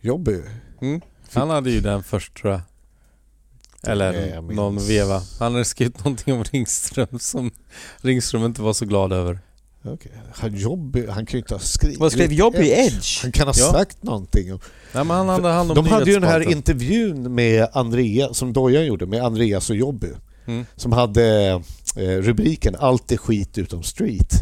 Jobbig. 0.00 0.40
Mm. 0.80 1.00
Han 1.32 1.50
hade 1.50 1.70
ju 1.70 1.80
den 1.80 2.02
först 2.02 2.36
tror 2.36 2.52
jag. 2.52 2.60
Eller 3.86 4.40
någon 4.40 4.78
veva. 4.86 5.22
Han 5.38 5.52
hade 5.52 5.64
skrivit 5.64 5.98
någonting 6.04 6.34
om 6.34 6.44
Ringström 6.44 7.18
som 7.18 7.50
Ringström 8.00 8.44
inte 8.44 8.62
var 8.62 8.72
så 8.72 8.84
glad 8.84 9.12
över. 9.12 9.38
Okay. 9.84 10.12
Han, 10.34 10.54
Jobbig, 10.56 11.06
han 11.08 11.26
kan 11.26 11.32
ju 11.32 11.38
inte 11.38 11.54
ha 11.54 11.60
skrivit 11.60 11.98
Vad 11.98 12.12
skrev 12.12 12.32
Jobb 12.32 12.54
i 12.54 12.70
Edge? 12.72 13.22
Han 13.22 13.32
kan 13.32 13.46
ha 13.46 13.54
Ja. 13.56 13.72
sagt 13.72 14.02
någonting. 14.02 14.48
Nej 14.48 14.58
men 15.04 15.10
han 15.10 15.28
hade 15.28 15.48
hand 15.48 15.70
om 15.70 15.74
De 15.74 15.86
hade 15.86 16.04
ju 16.10 16.14
den 16.20 16.28
här 16.28 16.50
intervjun 16.50 17.34
med 17.34 17.68
Andrea, 17.72 18.34
som 18.34 18.52
Dojan 18.52 18.86
gjorde, 18.86 19.06
med 19.06 19.22
Andreas 19.24 19.70
och 19.70 19.76
Jobby. 19.76 20.08
Mm. 20.46 20.66
Som 20.76 20.92
hade 20.92 21.48
eh, 21.96 22.00
rubriken 22.08 22.74
'Allt 22.78 23.12
är 23.12 23.16
skit 23.16 23.58
utom 23.58 23.82
street' 23.82 24.34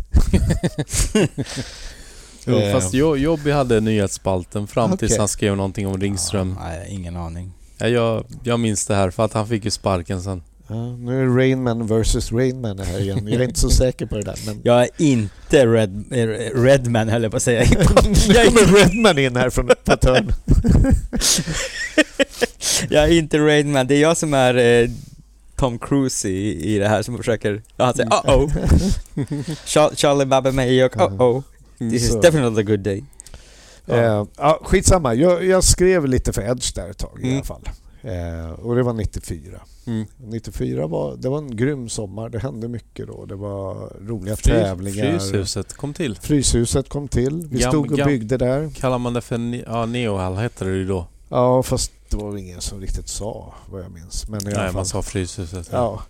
Jo, 2.46 2.54
Eh. 2.56 2.72
fast 2.72 2.94
Jo- 2.94 3.16
Jobby 3.16 3.50
hade 3.50 3.80
nyhetsspalten 3.80 4.66
fram 4.66 4.96
tills 4.96 5.10
Okej. 5.12 5.18
han 5.18 5.28
skrev 5.28 5.56
någonting 5.56 5.86
om 5.86 6.00
Ringström. 6.00 6.56
Nej, 6.62 6.86
ingen 6.90 7.16
aning. 7.16 7.52
Ja, 7.78 7.88
jag, 7.88 8.24
jag 8.42 8.60
minns 8.60 8.86
det 8.86 8.94
här 8.94 9.10
för 9.10 9.24
att 9.24 9.32
han 9.32 9.48
fick 9.48 9.64
ju 9.64 9.70
sparken 9.70 10.22
sen. 10.22 10.42
Ja, 10.68 10.96
nu 10.96 11.22
är 11.22 11.26
Rainman 11.36 11.86
versus 11.86 12.32
Rainman 12.32 12.78
här 12.78 13.00
igen. 13.00 13.28
Jag 13.28 13.40
är 13.40 13.44
inte 13.44 13.60
så 13.60 13.70
säker 13.70 14.06
på 14.06 14.14
det 14.14 14.22
där. 14.22 14.38
Men 14.46 14.60
Jag 14.64 14.82
är 14.82 14.88
inte 14.96 15.66
Red, 15.66 16.04
eh, 16.10 16.26
Redman 16.62 17.08
höll 17.08 17.22
jag 17.22 17.30
på 17.30 17.36
att 17.36 17.42
säga. 17.42 17.60
nu 17.68 18.34
kommer 18.34 18.76
Redman 18.78 19.18
in 19.18 19.36
här 19.36 19.50
från 19.50 19.70
ett 19.70 20.04
hörn. 20.04 20.32
jag 22.90 23.04
är 23.04 23.12
inte 23.12 23.38
Redman, 23.38 23.86
det 23.86 23.94
är 23.94 24.00
jag 24.00 24.16
som 24.16 24.34
är 24.34 24.54
eh, 24.56 24.88
Tom 25.56 25.78
Cruise 25.78 26.28
i, 26.28 26.74
i 26.74 26.78
det 26.78 26.88
här 26.88 27.02
som 27.02 27.16
försöker... 27.16 27.62
Ja, 27.76 27.84
han 27.84 27.94
säger 27.94 28.10
uh-oh. 28.10 28.50
Char- 29.66 29.96
Charlie 29.96 30.26
Baba 30.26 30.52
May 30.52 30.84
och 30.84 30.96
uh-oh. 30.96 31.42
This 31.78 32.02
is 32.08 32.14
definitely 32.20 32.60
a 32.60 32.62
good 32.62 32.80
day. 32.80 33.04
Eh, 33.86 34.24
ja, 34.36 34.60
skitsamma, 34.64 35.14
jag, 35.14 35.44
jag 35.44 35.64
skrev 35.64 36.06
lite 36.06 36.32
för 36.32 36.42
Edge 36.42 36.74
där 36.74 36.90
ett 36.90 36.98
tag 36.98 37.18
i 37.20 37.24
Mm. 37.24 37.34
alla 37.36 37.44
fall. 37.44 37.62
Eh, 38.02 38.50
och 38.50 38.76
det 38.76 38.82
var 38.82 38.92
94. 38.92 39.60
Mm. 39.86 40.06
94 40.16 40.86
var, 40.86 41.16
det 41.16 41.28
var 41.28 41.38
en 41.38 41.56
grym 41.56 41.88
sommar, 41.88 42.28
det 42.28 42.38
hände 42.38 42.68
mycket 42.68 43.06
då. 43.06 43.24
Det 43.24 43.34
var 43.34 43.92
roliga 44.08 44.34
Fry- 44.36 44.42
tävlingar. 44.52 45.18
Fryshuset 45.18 45.72
kom 45.72 45.94
till. 45.94 46.16
Fryshuset 46.16 46.88
kom 46.88 47.08
till. 47.08 47.46
Vi 47.50 47.58
Gam- 47.58 47.68
stod 47.70 47.92
och 47.92 47.98
gam- 47.98 48.06
byggde 48.06 48.36
där. 48.36 48.70
Kallar 48.70 48.98
man 48.98 49.12
det 49.14 49.20
för 49.20 49.36
ne- 49.36 49.64
ja, 49.66 49.86
Neohall 49.86 50.34
hette 50.36 50.64
det 50.64 50.70
ju 50.70 50.86
då. 50.86 51.06
Ja, 51.28 51.62
fast 51.62 51.92
det 52.10 52.16
var 52.16 52.36
ingen 52.36 52.60
som 52.60 52.80
riktigt 52.80 53.08
sa 53.08 53.54
vad 53.70 53.82
jag 53.82 53.90
minns. 53.90 54.28
Men 54.28 54.42
i 54.42 54.46
alla 54.46 54.56
Nej, 54.56 54.66
fall. 54.66 54.74
man 54.74 54.86
sa 54.86 55.02
Fryshuset. 55.02 55.68
Ja. 55.72 56.02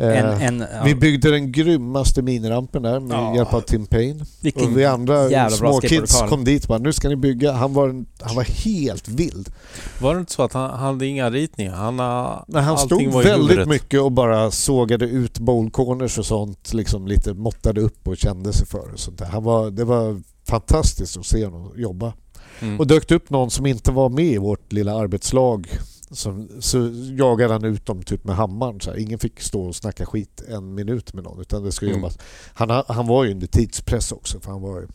En, 0.00 0.26
Eh, 0.26 0.44
en, 0.46 0.60
ja, 0.60 0.82
Vi 0.84 0.94
byggde 0.94 1.30
den 1.30 1.52
grymmaste 1.52 2.22
minirampen 2.22 2.82
där 2.82 3.00
med 3.00 3.16
Ja. 3.18 3.36
hjälp 3.36 3.54
av 3.54 3.60
Tim 3.60 3.86
Payne. 3.86 4.24
vilken 4.42 4.64
Och 4.70 4.78
vi 4.78 4.84
andra 4.84 5.30
jävla 5.30 5.56
bra 5.58 5.72
små 5.72 5.80
kids 5.80 5.90
skateboardlokal. 5.90 6.28
kom 6.28 6.44
dit 6.44 6.62
och 6.62 6.68
bara, 6.68 6.78
nu 6.78 6.92
ska 6.92 7.08
ni 7.08 7.16
bygga. 7.16 7.52
Han 7.52 7.74
var, 7.74 7.88
en, 7.88 8.06
han 8.20 8.36
var 8.36 8.42
helt 8.64 9.08
vild. 9.08 9.52
Var 10.00 10.14
det 10.14 10.20
inte 10.20 10.32
så 10.32 10.42
att 10.42 10.52
han, 10.52 10.70
han 10.70 10.78
hade 10.94 11.06
inga 11.06 11.30
ritningar? 11.30 11.74
Han, 11.74 11.98
har- 11.98 12.44
Nej, 12.48 12.62
han 12.62 12.76
allting 12.76 13.10
stod 13.10 13.22
väldigt 13.24 13.68
mycket 13.68 14.00
och 14.00 14.12
bara 14.12 14.50
sågade 14.50 15.04
ut 15.04 15.38
bowl 15.38 15.70
corners 15.70 16.18
och 16.18 16.26
sånt. 16.26 16.72
Liksom 16.74 17.06
lite 17.06 17.34
måttade 17.34 17.80
upp 17.80 18.08
och 18.08 18.16
kände 18.16 18.52
sig 18.52 18.66
för. 18.66 18.92
Och 18.92 18.98
sånt 19.00 19.18
där. 19.18 19.26
Han 19.26 19.44
var, 19.44 19.70
det 19.70 19.84
var 19.84 20.22
fantastiskt 20.48 21.16
att 21.18 21.26
se 21.26 21.44
honom 21.44 21.72
jobba. 21.76 22.12
Mm. 22.60 22.78
Och 22.80 22.86
dök 22.86 23.10
upp 23.10 23.30
någon 23.30 23.50
som 23.50 23.66
inte 23.66 23.90
var 23.92 24.08
med 24.08 24.24
i 24.24 24.38
vårt 24.38 24.72
lilla 24.72 24.94
arbetslag 24.98 25.68
som, 26.10 26.48
så 26.60 26.90
jagade 27.16 27.52
han 27.52 27.64
ut 27.64 27.86
dem 27.86 28.02
typ 28.02 28.24
med 28.24 28.36
hammaren. 28.36 28.80
Så 28.80 28.90
här. 28.90 28.98
Ingen 28.98 29.18
fick 29.18 29.40
stå 29.40 29.62
och 29.62 29.76
snacka 29.76 30.06
skit 30.06 30.42
en 30.48 30.74
minut 30.74 31.14
med 31.14 31.24
någon 31.24 31.40
utan 31.40 31.62
det 31.64 31.72
skulle 31.72 31.90
Mm. 31.90 32.00
jobbas. 32.02 32.18
Han, 32.54 32.84
han 32.88 33.06
var 33.06 33.24
ju 33.24 33.30
under 33.30 33.46
tidspress 33.46 34.12
också 34.12 34.40
för 34.40 34.50
han 34.50 34.60
var 34.60 34.80
ju... 34.80 34.86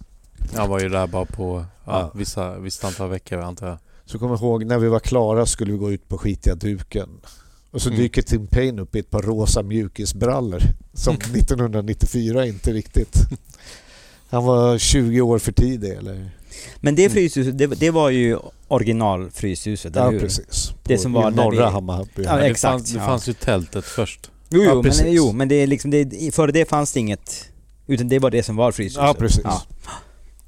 Han 0.55 0.69
var 0.69 0.79
ju 0.79 0.89
där 0.89 1.07
bara 1.07 1.25
på 1.25 1.65
ja, 1.85 1.99
Ja. 1.99 2.11
vissa, 2.15 2.59
visst 2.59 2.83
antal 2.83 3.09
veckor 3.09 3.39
antar 3.39 3.67
jag. 3.67 3.77
Så 4.05 4.19
kommer 4.19 4.33
jag 4.35 4.41
ihåg 4.41 4.65
när 4.65 4.79
vi 4.79 4.87
var 4.87 4.99
klara 4.99 5.45
skulle 5.45 5.71
vi 5.71 5.77
gå 5.77 5.91
ut 5.91 6.07
på 6.09 6.17
skitiga 6.17 6.55
duken. 6.55 7.09
Och 7.71 7.81
så 7.81 7.89
Mm. 7.89 8.01
dyker 8.01 8.21
Tim 8.21 8.47
Payne 8.47 8.81
upp 8.81 8.95
i 8.95 8.99
ett 8.99 9.09
par 9.09 9.21
rosa 9.21 9.63
mjukisbrallor 9.63 10.59
som 10.93 11.13
1994 11.35 12.45
inte 12.45 12.73
riktigt. 12.73 13.17
Han 14.29 14.43
var 14.45 14.77
20 14.77 15.21
år 15.21 15.39
för 15.39 15.51
tidig 15.51 15.91
eller? 15.91 16.29
Men 16.77 16.95
det 16.95 17.09
fryshuset, 17.09 17.57
det, 17.57 17.67
det 17.67 17.91
var 17.91 18.09
ju 18.09 18.37
original 18.67 19.29
Fryshuset, 19.31 19.95
eller 19.95 20.05
Ja 20.05 20.11
hur? 20.11 20.19
precis. 20.19 20.71
Det 20.83 20.95
På- 20.95 21.01
som 21.01 21.13
var 21.13 21.31
i 21.31 21.35
när 21.35 21.43
norra 21.43 21.65
vi- 21.65 21.71
Hammarby. 21.71 22.23
Ja, 22.23 22.31
Men 22.31 22.39
det 22.39 22.45
exakt, 22.45 22.71
fanns, 22.71 22.91
det 22.93 22.99
ja. 22.99 23.05
fanns 23.05 23.29
ju 23.29 23.33
tältet 23.33 23.85
först. 23.85 24.31
Jo, 24.49 24.61
Ja, 24.63 24.69
jo, 24.69 24.75
men, 24.75 24.83
precis. 24.83 25.05
jo, 25.09 25.31
men 25.31 25.47
det 25.47 25.55
är 25.55 25.67
liksom, 25.67 25.91
det, 25.91 26.35
före 26.35 26.51
det 26.51 26.69
fanns 26.69 26.93
det 26.93 26.99
inget, 26.99 27.49
utan 27.87 28.07
det 28.09 28.19
var 28.19 28.29
det 28.31 28.43
som 28.43 28.55
var 28.55 28.71
Fryshuset. 28.71 29.03
Ja, 29.03 29.13
precis. 29.13 29.41
Ja. 29.43 29.61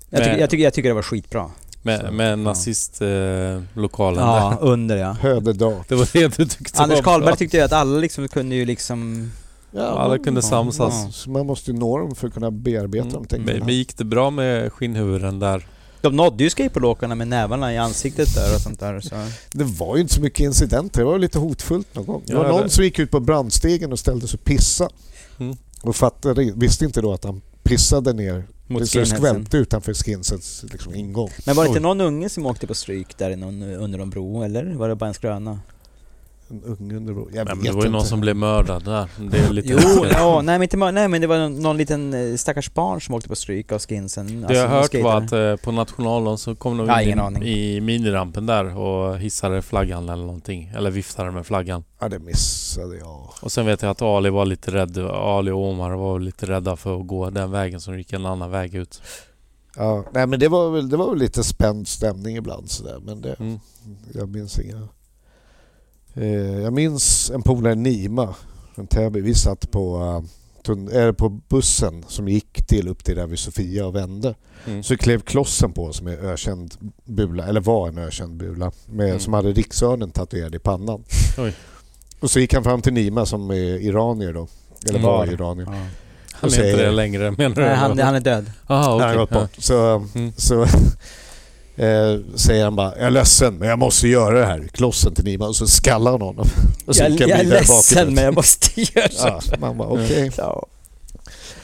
Jag, 0.10 0.20
tycker, 0.20 0.32
Men- 0.32 0.40
jag, 0.40 0.50
tycker, 0.50 0.64
jag 0.64 0.74
tycker 0.74 0.90
det 0.90 0.96
var 0.96 1.02
skitbra. 1.02 1.52
Med, 1.82 2.14
med 2.14 2.40
nazistlokalen 2.40 4.20
Ja, 4.24 4.58
där. 4.62 4.68
under 4.68 4.98
ja. 4.98 5.12
Hödedag. 5.22 5.84
Det 5.88 5.96
var 5.96 6.10
det 6.14 6.38
du 6.38 6.46
tyckte 6.46 6.82
Anders 6.82 7.02
Karlberg 7.02 7.28
bra. 7.32 7.36
tyckte 7.36 7.58
ju 7.58 7.64
att 7.64 7.74
alla 7.74 7.98
liksom 8.00 8.28
kunde 8.28 8.56
ju 8.56 8.66
liksom... 8.66 9.32
Ja, 9.78 9.84
Alla 9.84 10.08
man- 10.08 10.20
kunde 10.24 10.38
ja, 10.44 10.48
samsas. 10.48 11.24
ja. 11.26 11.32
Man 11.32 11.46
måste 11.46 11.72
ju 11.72 11.78
nå 11.78 11.98
dem 11.98 12.16
för 12.16 12.28
att 12.28 12.34
kunna 12.34 12.52
bearbeta 12.52 13.08
Mm. 13.10 13.26
tänkerna. 13.26 13.54
Men, 13.58 13.66
men 13.66 13.76
gick 13.76 13.98
det 13.98 14.04
bra 14.06 14.30
med 14.30 14.74
skinnhuvuden 14.74 15.40
där? 15.40 15.68
De 16.02 16.16
nådde 16.16 16.44
ju 16.44 16.50
skateboardåkarna 16.50 17.16
med 17.16 17.28
nävarna 17.28 17.74
i 17.74 17.78
ansiktet 17.78 18.36
där 18.36 18.56
och 18.56 18.62
sånt 18.62 18.80
där. 18.80 19.00
Så. 19.00 19.16
Det 19.52 19.64
var 19.64 19.96
ju 19.96 20.02
inte 20.02 20.14
så 20.14 20.22
mycket 20.22 20.40
incidenter, 20.40 21.00
det 21.00 21.06
var 21.06 21.20
lite 21.20 21.40
hotfullt 21.40 21.96
någon 21.96 22.06
gång. 22.06 22.22
Det 22.26 22.34
Ja, 22.34 22.44
var 22.44 22.50
någon 22.50 22.62
det- 22.64 22.70
som 22.70 22.84
gick 22.84 23.00
ut 23.00 23.12
på 23.12 23.20
brandstegen 23.20 23.92
och 23.92 24.00
ställde 24.00 24.28
sig 24.28 24.38
och 24.38 24.44
pissa. 24.46 24.90
Mm. 25.40 25.56
Och 25.82 25.96
fattade, 25.96 26.52
visste 26.56 26.86
inte 26.86 27.02
då 27.02 27.14
att 27.14 27.24
han 27.24 27.42
pissade 27.64 28.14
ner. 28.14 28.44
Mot 28.68 28.92
det 28.94 29.06
skvälte 29.06 29.58
utanför 29.58 29.94
skinsets 29.94 30.64
liksom, 30.72 30.96
ingång. 30.96 31.30
Men 31.46 31.56
var 31.56 31.64
det 31.64 31.68
inte 31.68 31.80
någon 31.80 32.02
unge 32.02 32.30
som 32.30 32.46
åkte 32.46 32.68
på 32.68 32.74
stryk 32.74 33.18
där 33.18 33.32
under 33.44 33.98
någon 33.98 34.10
bro, 34.10 34.44
eller? 34.44 34.74
Var 34.74 34.90
det 34.90 34.96
bara 34.96 35.08
en 35.08 35.14
skröna? 35.14 35.60
En 36.50 36.64
unge 36.64 36.96
under. 36.96 37.14
Jag 37.14 37.26
Nej, 37.34 37.46
men 37.46 37.58
vet 37.58 37.64
det 37.66 37.72
var 37.78 37.84
ju 37.84 37.90
någon 37.90 38.00
inte. 38.00 38.10
som 38.10 38.20
blev 38.22 38.36
mördad 38.36 38.86
där. 38.86 39.10
Det 39.32 39.38
är 39.38 39.50
lite 39.54 39.68
Jo, 39.72 40.06
ja, 40.12 40.36
nej 40.42 40.56
men 40.56 40.64
inte 40.64 40.78
mör- 40.78 40.92
nej 40.92 41.08
men 41.08 41.22
det 41.22 41.28
var 41.28 41.38
någon, 41.38 41.60
någon 41.60 41.78
liten 41.78 42.14
eh, 42.32 42.36
stackars 42.36 42.74
barn 42.74 43.02
som 43.02 43.16
åkte 43.16 43.30
på 43.30 43.36
stryk 43.36 43.72
av 43.72 43.80
skinsen. 43.80 44.42
Det 44.48 44.54
jag 44.54 44.68
har 44.68 44.82
hört 44.82 44.94
var 45.04 45.18
att 45.22 45.32
eh, 45.32 45.56
på 45.56 45.72
nationaldagen 45.72 46.38
så 46.38 46.56
kom 46.56 46.78
de 46.78 46.88
Ja, 46.88 47.02
in 47.02 47.44
i 47.44 47.82
minirampen 47.82 48.46
där 48.46 48.78
och 48.78 49.18
hissade 49.20 49.62
flaggan 49.62 50.10
eller 50.10 50.24
någonting. 50.26 50.72
Eller 50.76 50.92
viftade 50.92 51.32
med 51.32 51.46
flaggan. 51.46 51.84
Ja, 52.00 52.10
det 52.10 52.20
missade 52.20 52.98
jag. 52.98 53.30
Och 53.42 53.52
sen 53.52 53.66
vet 53.66 53.82
jag 53.82 53.92
att 53.92 54.02
Ali 54.02 54.30
var 54.30 54.46
lite 54.46 54.72
rädd. 54.72 54.98
Ali 55.08 55.52
och 55.52 55.62
Omar 55.70 55.92
var 55.92 56.20
lite 56.20 56.46
rädda 56.46 56.76
för 56.76 57.00
att 57.02 57.08
gå 57.08 57.30
den 57.30 57.52
vägen 57.52 57.82
som 57.82 57.98
gick 57.98 58.14
en 58.14 58.26
annan 58.26 58.52
väg 58.52 58.76
ut. 58.76 59.02
Ja, 59.80 60.06
nej 60.14 60.28
men 60.28 60.40
det 60.40 60.48
var 60.48 60.70
väl, 60.72 60.90
det 60.90 60.98
var 60.98 61.10
väl 61.10 61.20
lite 61.20 61.44
spänd 61.44 61.88
stämning 61.88 62.36
ibland 62.38 62.70
sådär. 62.72 62.98
Men 63.06 63.22
det, 63.22 63.36
Mm. 63.40 63.60
jag 64.14 64.30
minns 64.30 64.60
inga... 64.60 64.88
Eh, 66.18 66.60
jag 66.62 66.74
minns 66.74 67.32
en 67.32 67.42
polare 67.42 67.76
Nima 67.76 68.36
från 68.76 68.88
Täby. 68.88 69.22
Vi 69.22 69.34
satt 69.36 69.72
på, 69.72 70.24
eh, 70.94 71.12
på 71.12 71.30
bussen 71.30 72.06
som 72.08 72.28
gick 72.28 72.68
till 72.68 72.88
upp 72.88 73.04
till 73.04 73.16
där 73.16 73.28
vid 73.28 73.40
Sofia 73.40 73.86
och 73.86 73.96
vände. 73.96 74.36
Mm. 74.68 74.84
Så 74.84 74.98
klev 74.98 75.20
Klossen 75.22 75.72
på 75.72 75.94
som 75.94 76.08
är 76.08 76.18
ökänd 76.18 76.74
bula, 77.06 77.46
eller 77.48 77.62
var 77.62 77.88
en 77.88 77.98
ökänd 77.98 78.38
bula, 78.38 78.72
med, 78.86 79.08
Mm. 79.08 79.20
som 79.20 79.34
hade 79.34 79.52
riksörnen 79.52 80.12
tatuerad 80.12 80.56
i 80.56 80.60
pannan. 80.60 81.04
Oj. 81.38 81.54
Och 82.20 82.32
så 82.32 82.40
gick 82.40 82.54
han 82.54 82.64
fram 82.64 82.82
till 82.82 82.94
Nima 82.94 83.26
som 83.26 83.50
är 83.52 83.56
iranier 83.82 84.34
då. 84.34 84.48
Eller 84.84 85.00
Mm. 85.00 85.02
var 85.12 85.18
Var. 85.18 85.34
iranier. 85.34 85.66
Ja. 85.66 85.72
Han 85.72 86.50
är 86.50 86.54
inte 86.54 86.56
säger- 86.62 86.78
det 86.86 86.92
längre 86.92 87.32
menar 87.32 87.56
du? 87.56 87.62
Nej, 87.62 87.76
han, 87.76 88.00
han 88.00 88.16
är 88.16 88.20
död. 88.20 88.52
Aha, 88.68 88.84
Han 88.84 88.96
okej. 88.96 89.08
har 89.08 89.16
gått 89.16 89.30
bort. 89.30 89.56
Så, 89.58 89.96
Mm. 90.16 90.32
så 90.38 90.66
eh, 91.78 92.20
säger 92.36 92.64
han 92.64 92.76
bara, 92.76 92.96
jag 92.98 93.06
är 93.08 93.12
ledsen 93.12 93.56
men 93.56 93.70
jag 93.70 93.80
måste 93.80 94.08
göra 94.08 94.40
det 94.40 94.46
här. 94.46 94.68
Klossen 94.72 95.14
till 95.16 95.24
Nima 95.26 95.46
och 95.48 95.56
så 95.56 95.68
skallar 95.68 96.12
han 96.12 96.22
honom. 96.22 96.48
Och 96.86 96.96
så 96.96 97.04
Jag, 97.04 97.12
jag 97.12 97.38
han 97.38 97.46
är 97.46 97.50
ledsen 97.50 97.98
bakåt. 98.06 98.14
men 98.16 98.24
jag 98.24 98.34
måste 98.36 98.82
göra 98.82 99.10
så. 99.10 99.28
Ja, 99.28 99.58
man 99.60 99.78
bara 99.78 99.88
okej. 99.88 100.32
Ja. 100.38 100.66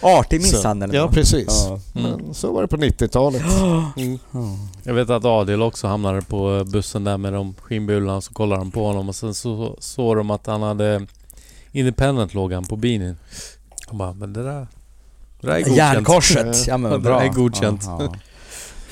Artig 0.02 0.46
Så- 0.46 0.56
misshandel. 0.56 0.94
Ja 0.94 1.08
precis. 1.12 1.48
Ja. 1.48 1.80
Mm. 1.96 2.12
Men 2.12 2.34
så 2.34 2.54
var 2.54 2.62
det 2.62 2.68
på 2.68 2.78
90-talet. 2.78 3.42
Mm. 3.98 4.20
Ja. 4.32 4.58
Jag 4.84 4.94
vet 4.94 5.10
att 5.10 5.26
Adil 5.26 5.62
också 5.62 5.88
hamnade 5.88 6.22
på 6.22 6.64
bussen 6.68 7.04
där 7.04 7.18
med 7.18 7.34
de 7.34 7.56
skinnbulorna 7.62 8.22
så 8.22 8.34
kollade 8.34 8.62
de 8.62 8.72
på 8.72 8.86
honom 8.88 9.10
och 9.10 9.16
sen 9.16 9.34
så 9.34 9.76
såg 9.80 10.18
de 10.18 10.32
att 10.32 10.48
han 10.48 10.62
hade 10.62 11.06
Independent-lågan 11.72 12.66
på 12.66 12.76
binin. 12.76 13.16
Och 13.90 13.96
bara, 13.96 14.14
men 14.14 14.34
det 14.34 14.44
där... 14.44 14.68
Det 15.42 15.48
där 15.48 15.54
är 15.56 15.60
godkänt. 15.60 15.78
Järnkorset. 15.78 16.68
Ja 16.68 16.78
men 16.78 16.92
Det 16.92 17.00
bra. 17.00 17.24
är 17.24 17.30
godkänt. 17.30 17.82
Ja, 17.86 17.98
ja. 18.04 18.14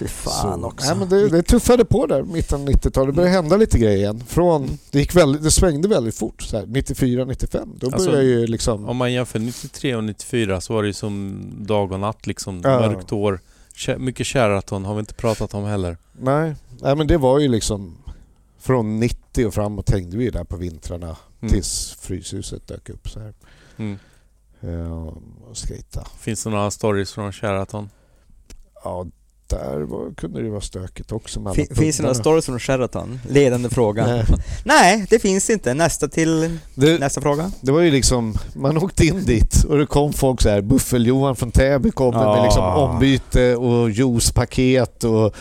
Fy 0.02 0.08
fan 0.08 0.60
Så- 0.62 0.68
också. 0.68 0.88
Nej, 0.88 0.96
men 1.00 1.10
det, 1.10 1.30
det 1.30 1.44
tuffade 1.44 1.86
på 1.86 2.06
där 2.06 2.24
mitten 2.24 2.62
av 2.62 2.68
90-talet. 2.70 3.08
Det 3.08 3.14
började 3.16 3.36
hända 3.36 3.58
lite 3.58 3.78
grejer 3.80 3.98
igen. 3.98 4.24
Från, 4.28 4.78
det, 4.92 5.00
gick 5.00 5.16
väldigt, 5.16 5.44
det 5.44 5.52
svängde 5.52 5.88
väldigt 5.88 6.16
fort. 6.16 6.42
Så 6.42 6.58
här, 6.58 6.66
94, 6.66 7.26
95. 7.26 7.70
Då 7.80 7.88
Alltså, 7.88 8.10
började 8.12 8.30
ju 8.30 8.48
liksom... 8.48 8.86
Om 8.90 8.98
man 8.98 9.14
jämför 9.14 9.40
93 9.40 9.96
och 9.96 10.04
94 10.04 10.62
så 10.62 10.74
var 10.74 10.82
det 10.84 10.88
ju 10.88 10.94
som 10.94 11.44
dag 11.60 11.92
och 11.92 12.00
natt 12.00 12.28
liksom. 12.28 12.62
Ja. 12.64 12.80
Mörkt 12.80 13.12
år. 13.12 13.40
Mycket 13.98 14.28
Sheraton 14.28 14.86
har 14.86 14.94
vi 14.96 15.00
inte 15.00 15.14
pratat 15.14 15.54
om 15.54 15.64
heller. 15.64 15.98
Nej, 16.20 16.56
nej, 16.82 16.96
men 16.96 17.08
det 17.08 17.18
var 17.18 17.40
ju 17.40 17.48
liksom... 17.48 17.98
Från 18.60 19.00
90 19.00 19.46
och 19.48 19.54
framåt 19.54 19.90
hängde 19.90 20.18
vi 20.18 20.30
där 20.30 20.44
på 20.44 20.58
vintrarna 20.58 21.16
Mm. 21.42 21.54
tills 21.54 21.98
Fryshuset 22.00 22.68
dök 22.68 22.90
upp. 22.90 23.10
Så 23.10 23.20
här. 23.20 23.34
Mm. 23.78 24.00
Ja, 24.60 24.96
och 25.50 25.58
skejta. 25.58 26.08
Finns 26.20 26.44
det 26.44 26.50
några 26.50 26.72
stories 26.72 27.12
från 27.14 27.34
Sheraton? 27.34 27.90
Ja, 28.84 29.08
där 29.52 29.80
var, 29.82 30.14
kunde 30.14 30.42
det 30.44 30.50
vara 30.50 30.62
stökigt 30.62 31.12
också. 31.12 31.40
Med 31.40 31.56
Fin- 31.56 31.76
finns 31.76 31.98
det 31.98 32.04
några 32.04 32.16
stories 32.16 32.46
från 32.46 32.60
Sheraton? 32.60 33.20
Ledande 33.30 33.70
fråga. 33.70 34.06
Nej. 34.08 34.26
Nej, 34.66 35.06
det 35.10 35.20
finns 35.20 35.50
inte. 35.50 35.74
Nästa 35.74 36.08
till 36.08 36.58
Det, 36.76 37.00
nästa 37.00 37.22
fråga. 37.22 37.52
det 37.62 37.72
var 37.72 37.82
ju 37.82 37.92
liksom, 37.92 38.36
man 38.56 38.78
åkte 38.78 39.06
in 39.06 39.26
dit 39.26 39.64
och 39.70 39.78
det 39.78 39.86
kom 39.86 40.14
folk 40.14 40.42
så 40.42 40.50
här, 40.50 40.62
Buffel-Johan 40.62 41.36
från 41.36 41.52
Täby 41.52 41.92
kom 41.92 42.14
Ja. 42.14 42.34
med 42.36 42.44
liksom 42.44 42.64
ombyte 42.64 43.56
och 43.56 43.90
juicepaket 43.92 45.04
och, 45.04 45.36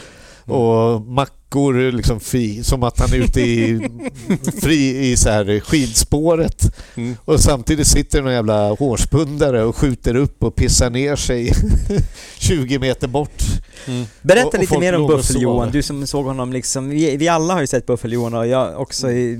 och 0.50 1.00
mackor 1.00 1.92
liksom 1.92 2.20
fri, 2.20 2.64
som 2.64 2.82
att 2.82 2.98
han 3.00 3.12
är 3.12 3.16
ute 3.16 3.40
i, 3.40 3.88
fri 4.62 5.10
i 5.10 5.16
så 5.16 5.30
här 5.30 5.60
skidspåret. 5.60 6.76
Mm. 6.96 7.16
Och 7.24 7.40
samtidigt 7.40 7.86
sitter 7.86 8.22
någon 8.22 8.32
jävla 8.32 8.70
hårspundare 8.70 9.64
och 9.64 9.76
skjuter 9.76 10.14
upp 10.14 10.42
och 10.42 10.54
pissar 10.54 10.90
ner 10.90 11.16
sig 11.16 11.52
20 12.38 12.78
meter 12.78 13.08
bort. 13.08 13.42
Mm. 13.86 14.04
Berätta 14.22 14.46
Och- 14.46 14.54
och 14.54 14.60
lite 14.60 14.78
mer 14.78 14.92
om 14.94 15.06
Buffel-Johan, 15.10 15.70
du 15.72 15.82
som 15.82 16.06
såg 16.06 16.24
honom 16.26 16.52
liksom, 16.52 16.88
vi, 16.88 17.16
vi 17.16 17.28
alla 17.28 17.54
har 17.54 17.60
ju 17.60 17.66
sett 17.66 17.86
Buffel-Johan 17.86 18.34
och 18.34 18.46
jag 18.46 18.80
också 18.80 19.10
i, 19.10 19.38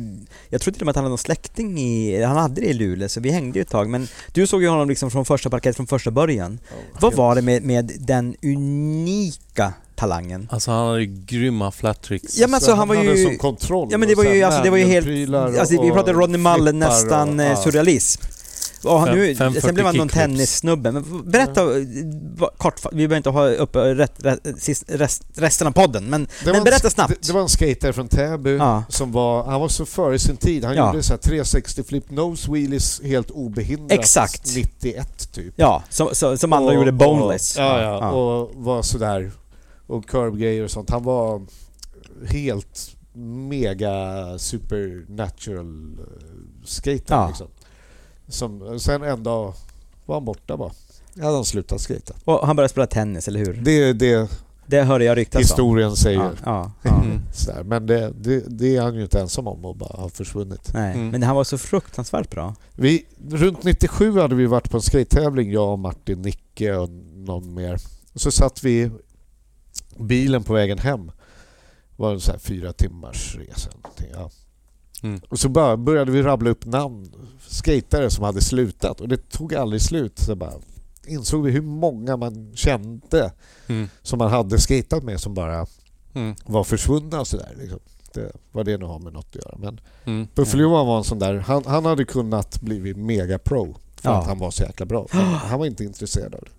Jag 0.49 0.61
tror 0.61 0.73
till 0.73 0.82
och 0.82 0.87
med 0.87 0.91
att 0.91 0.97
han 0.97 1.05
hade 1.05 1.11
någon 1.11 1.19
släkting 1.19 1.78
i, 1.81 2.23
han 2.23 2.37
hade 2.37 2.61
det 2.61 2.66
i 2.66 2.73
Luleå 2.73 3.09
så 3.09 3.20
vi 3.20 3.31
hängde 3.31 3.59
ju 3.59 3.62
ett 3.62 3.69
tag 3.70 3.89
men 3.89 4.09
du 4.32 4.47
såg 4.47 4.62
ju 4.62 4.69
honom 4.69 4.89
liksom 4.89 5.11
från 5.11 5.24
första 5.24 5.51
parkett 5.51 5.77
från 5.77 5.87
första 5.87 6.11
början. 6.11 6.59
Vad 7.01 7.15
var 7.15 7.35
det 7.35 7.43
med, 7.43 7.62
med 7.62 7.93
den 8.01 8.35
unika 8.43 9.73
talangen? 10.01 10.48
Alltså 10.51 10.70
han 10.70 10.86
hade 10.89 11.01
ju 11.02 11.06
grymma 11.27 11.70
flat 11.70 12.02
tricks. 12.02 12.39
Ja, 12.39 12.47
men 12.47 12.55
alltså, 12.55 12.72
han 12.74 12.89
var 12.89 12.97
hade 12.97 13.16
ju- 13.18 13.24
som 13.24 13.39
kontroll. 13.39 13.89
Ja 13.90 13.98
men 13.98 14.09
det 14.09 14.14
var 14.14 14.24
ju, 14.24 14.43
alltså, 14.43 14.62
det 14.62 14.70
var 14.70 14.77
ju 14.78 14.85
helt, 14.85 15.35
alltså, 15.59 15.82
vi 15.82 15.90
pratade 15.90 16.12
Rodney 16.12 16.39
Mullen 16.40 16.78
nästan 16.78 17.40
eh, 17.40 17.60
surrealism. 17.62 18.22
Och 18.85 19.06
Fem- 19.06 19.14
nu, 19.16 19.35
540 19.35 19.60
sen 19.66 19.74
blev 19.74 19.86
han 19.86 19.97
någon 19.97 20.09
tennissnubbe, 20.09 20.93
men 20.93 21.31
berätta 21.31 21.60
eh, 21.62 21.85
vad- 22.36 22.59
kort, 22.59 22.81
vi 22.93 22.97
behöver 22.97 23.16
inte 23.16 23.31
ha 23.31 23.48
uppe 23.48 23.94
rätt, 23.94 24.12
rätt, 24.18 24.40
rest, 24.89 25.22
resten 25.35 25.66
av 25.66 25.70
podden, 25.72 26.05
men, 26.05 26.28
men 26.44 26.55
en- 26.55 26.64
berätta 26.64 26.90
snabbt. 26.90 27.09
Det, 27.20 27.27
det 27.27 27.32
var 27.32 27.40
en 27.40 27.48
skater 27.48 27.93
från 27.93 28.09
Täby 28.09 28.56
Ja. 28.56 28.82
som 28.89 29.12
var, 29.12 29.44
han 29.44 29.60
var 29.60 29.68
så 29.68 29.86
före 29.86 30.18
sin 30.18 30.36
tid. 30.36 30.64
Han 30.64 30.77
Ja. 30.77 30.86
gjorde 30.86 31.02
så 31.02 31.12
här 31.12 31.18
360 31.18 31.82
flip 31.89 32.10
nose 32.10 32.52
wheelies 32.52 33.01
helt 33.05 33.31
obehindrat. 33.31 33.98
Exakt. 33.98 34.55
91 34.56 35.32
typ. 35.32 35.52
Ja, 35.56 35.82
som, 35.90 36.09
som, 36.12 36.39
som 36.39 36.52
andra 36.52 36.68
Och- 36.68 36.74
gjorde 36.74 36.93
boneless. 36.93 37.56
Och, 37.56 37.62
ja, 37.62 37.81
ja, 37.82 37.98
Ja. 38.01 38.10
och 38.10 38.51
var 38.55 38.82
sådär. 38.82 39.31
Och 39.90 40.06
curb 40.08 40.64
och 40.64 40.70
sånt. 40.70 40.90
Han 40.90 41.02
var 41.02 41.42
helt 42.26 42.96
mega 43.48 44.24
supernatural 44.38 45.98
eh, 45.98 46.64
skater 46.64 47.14
Ja. 47.14 47.28
liksom. 47.28 47.46
Som, 48.28 48.80
sen 48.80 49.02
en 49.02 49.22
dag 49.22 49.54
var 50.06 50.16
han 50.16 50.24
borta 50.24 50.56
bara. 50.56 50.70
Ja, 51.14 51.24
hade 51.24 51.34
han 51.36 51.44
slutat 51.44 51.80
skata. 51.80 52.14
Och 52.24 52.46
han 52.46 52.56
började 52.56 52.68
spela 52.70 52.86
tennis, 52.86 53.28
eller 53.28 53.40
hur? 53.40 53.52
Det 53.64 53.92
det 53.92 54.30
Det 54.66 54.82
hörde 54.82 55.04
jag 55.04 55.16
ryktas 55.16 55.38
om. 55.38 55.42
historien 55.42 55.96
säger. 55.96 56.18
Ja, 56.44 56.72
ja, 56.82 57.02
ja. 57.46 57.62
Men 57.64 57.86
det, 57.86 58.12
det, 58.20 58.44
det 58.48 58.76
är 58.76 58.82
han 58.82 58.94
ju 58.94 59.02
inte 59.02 59.20
ensam 59.20 59.46
om 59.48 59.64
att 59.64 59.76
bara 59.76 60.00
ha 60.02 60.08
försvunnit. 60.08 60.70
Nej, 60.74 60.94
Mm. 60.94 61.08
men 61.08 61.22
han 61.22 61.36
var 61.36 61.44
så 61.44 61.58
fruktansvärt 61.58 62.30
bra. 62.30 62.54
Vi, 62.74 63.06
runt 63.30 63.64
97 63.64 64.18
hade 64.18 64.34
vi 64.34 64.46
varit 64.46 64.70
på 64.70 64.76
en 64.76 64.82
skate-tävling, 64.82 65.52
jag 65.52 65.72
och 65.72 65.78
Martin, 65.78 66.22
Nicke 66.22 66.76
och 66.76 66.90
någon 67.14 67.54
mer. 67.54 67.78
Så 68.14 68.30
satt 68.30 68.64
vi 68.64 68.90
bilen 70.01 70.43
på 70.44 70.52
vägen 70.52 70.78
hem. 70.78 71.10
Var 71.97 72.12
en 72.12 72.20
så 72.20 72.39
fyra 72.39 72.72
timmars 72.72 73.36
resa. 73.36 73.70
Ja. 74.12 74.31
Mm. 75.02 75.20
Och 75.28 75.39
så 75.39 75.48
bara 75.48 75.77
började 75.77 76.12
vi 76.12 76.22
rabbla 76.22 76.51
upp 76.51 76.64
namn, 76.66 77.12
skatare 77.47 78.10
som 78.10 78.24
hade 78.24 78.40
slutat 78.40 79.01
och 79.01 79.09
det 79.09 79.31
tog 79.31 79.55
aldrig 79.55 79.82
slut. 79.82 80.18
Så 80.18 80.35
bara 80.36 80.52
insåg 81.06 81.44
vi 81.44 81.51
hur 81.51 81.62
många 81.62 82.16
man 82.16 82.52
kände 82.55 83.32
Mm. 83.66 83.89
som 84.02 84.18
man 84.18 84.31
hade 84.31 84.59
skatat 84.59 85.02
med 85.02 85.20
som 85.20 85.35
bara 85.35 85.66
Mm. 86.14 86.35
var 86.47 86.64
försvunna 86.64 87.20
och 87.20 87.27
sådär. 87.27 87.55
Liksom. 87.59 87.78
Det, 88.14 88.32
vad 88.52 88.64
det 88.66 88.77
nu 88.78 88.85
har 88.85 88.98
med 88.98 89.12
något 89.12 89.27
att 89.28 89.35
göra. 89.44 89.55
Men 89.59 89.81
Mm. 90.05 90.28
Buffel-Johan 90.35 90.86
var 90.86 90.98
en 90.98 91.05
sån 91.05 91.18
där, 91.18 91.35
han, 91.39 91.64
han 91.66 91.85
hade 91.85 92.05
kunnat 92.05 92.60
bli 92.60 92.94
mega 92.94 93.39
pro 93.39 93.77
för 93.97 94.10
Ja. 94.10 94.16
att 94.20 94.27
han 94.27 94.39
var 94.39 94.51
så 94.51 94.62
jäkla 94.62 94.86
bra. 94.86 95.06
Han 95.44 95.59
var 95.59 95.66
inte 95.66 95.85
intresserad 95.85 96.35
av 96.35 96.40
det. 96.40 96.51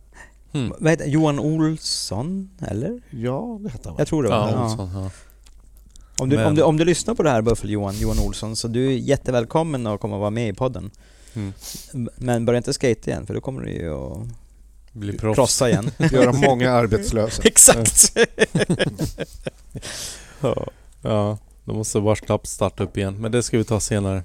Mm. 0.53 0.73
Vad 0.79 0.89
heter 0.91 1.05
Johan 1.05 1.39
Olsson, 1.39 2.49
eller? 2.67 3.01
Ja, 3.09 3.59
det 3.63 3.69
hette 3.69 3.89
han? 3.89 3.95
Jag 3.97 4.07
tror 4.07 4.23
det 4.23 4.29
var 4.29 4.37
Ja, 4.37 4.51
ja. 4.51 4.63
Olsson, 4.71 4.89
ja. 4.93 5.09
Om, 6.17 6.29
du, 6.29 6.35
Men- 6.35 6.45
om, 6.47 6.55
du, 6.55 6.61
om 6.61 6.77
du 6.77 6.85
lyssnar 6.85 7.15
på 7.15 7.23
det 7.23 7.29
här 7.29 7.41
Buffel 7.41 7.69
Johan, 7.69 7.95
Olsson, 8.27 8.55
så 8.55 8.67
du 8.67 8.87
är 8.87 8.91
jättevälkommen 8.91 9.87
att 9.87 9.99
komma 10.01 10.15
och 10.15 10.19
vara 10.19 10.29
med 10.29 10.49
i 10.49 10.53
podden. 10.53 10.91
Mm. 11.33 11.53
Men 12.15 12.45
börja 12.45 12.57
inte 12.57 12.73
skate 12.73 13.09
igen 13.09 13.25
för 13.25 13.33
då 13.33 13.41
kommer 13.41 13.61
du 13.61 13.71
ju 13.71 13.93
att 13.93 14.17
Bli 14.91 15.17
proffs. 15.17 15.35
krossa 15.35 15.69
igen. 15.69 15.91
Göra 16.11 16.31
många 16.33 16.71
arbetslösa. 16.71 17.41
Exakt! 17.45 18.17
Ja. 21.01 21.37
då 21.65 21.73
måste 21.73 22.15
snabbt 22.15 22.47
starta 22.47 22.83
upp 22.83 22.97
igen. 22.97 23.21
Men 23.21 23.31
det 23.31 23.43
ska 23.43 23.57
vi 23.57 23.63
ta 23.63 23.79
senare. 23.79 24.23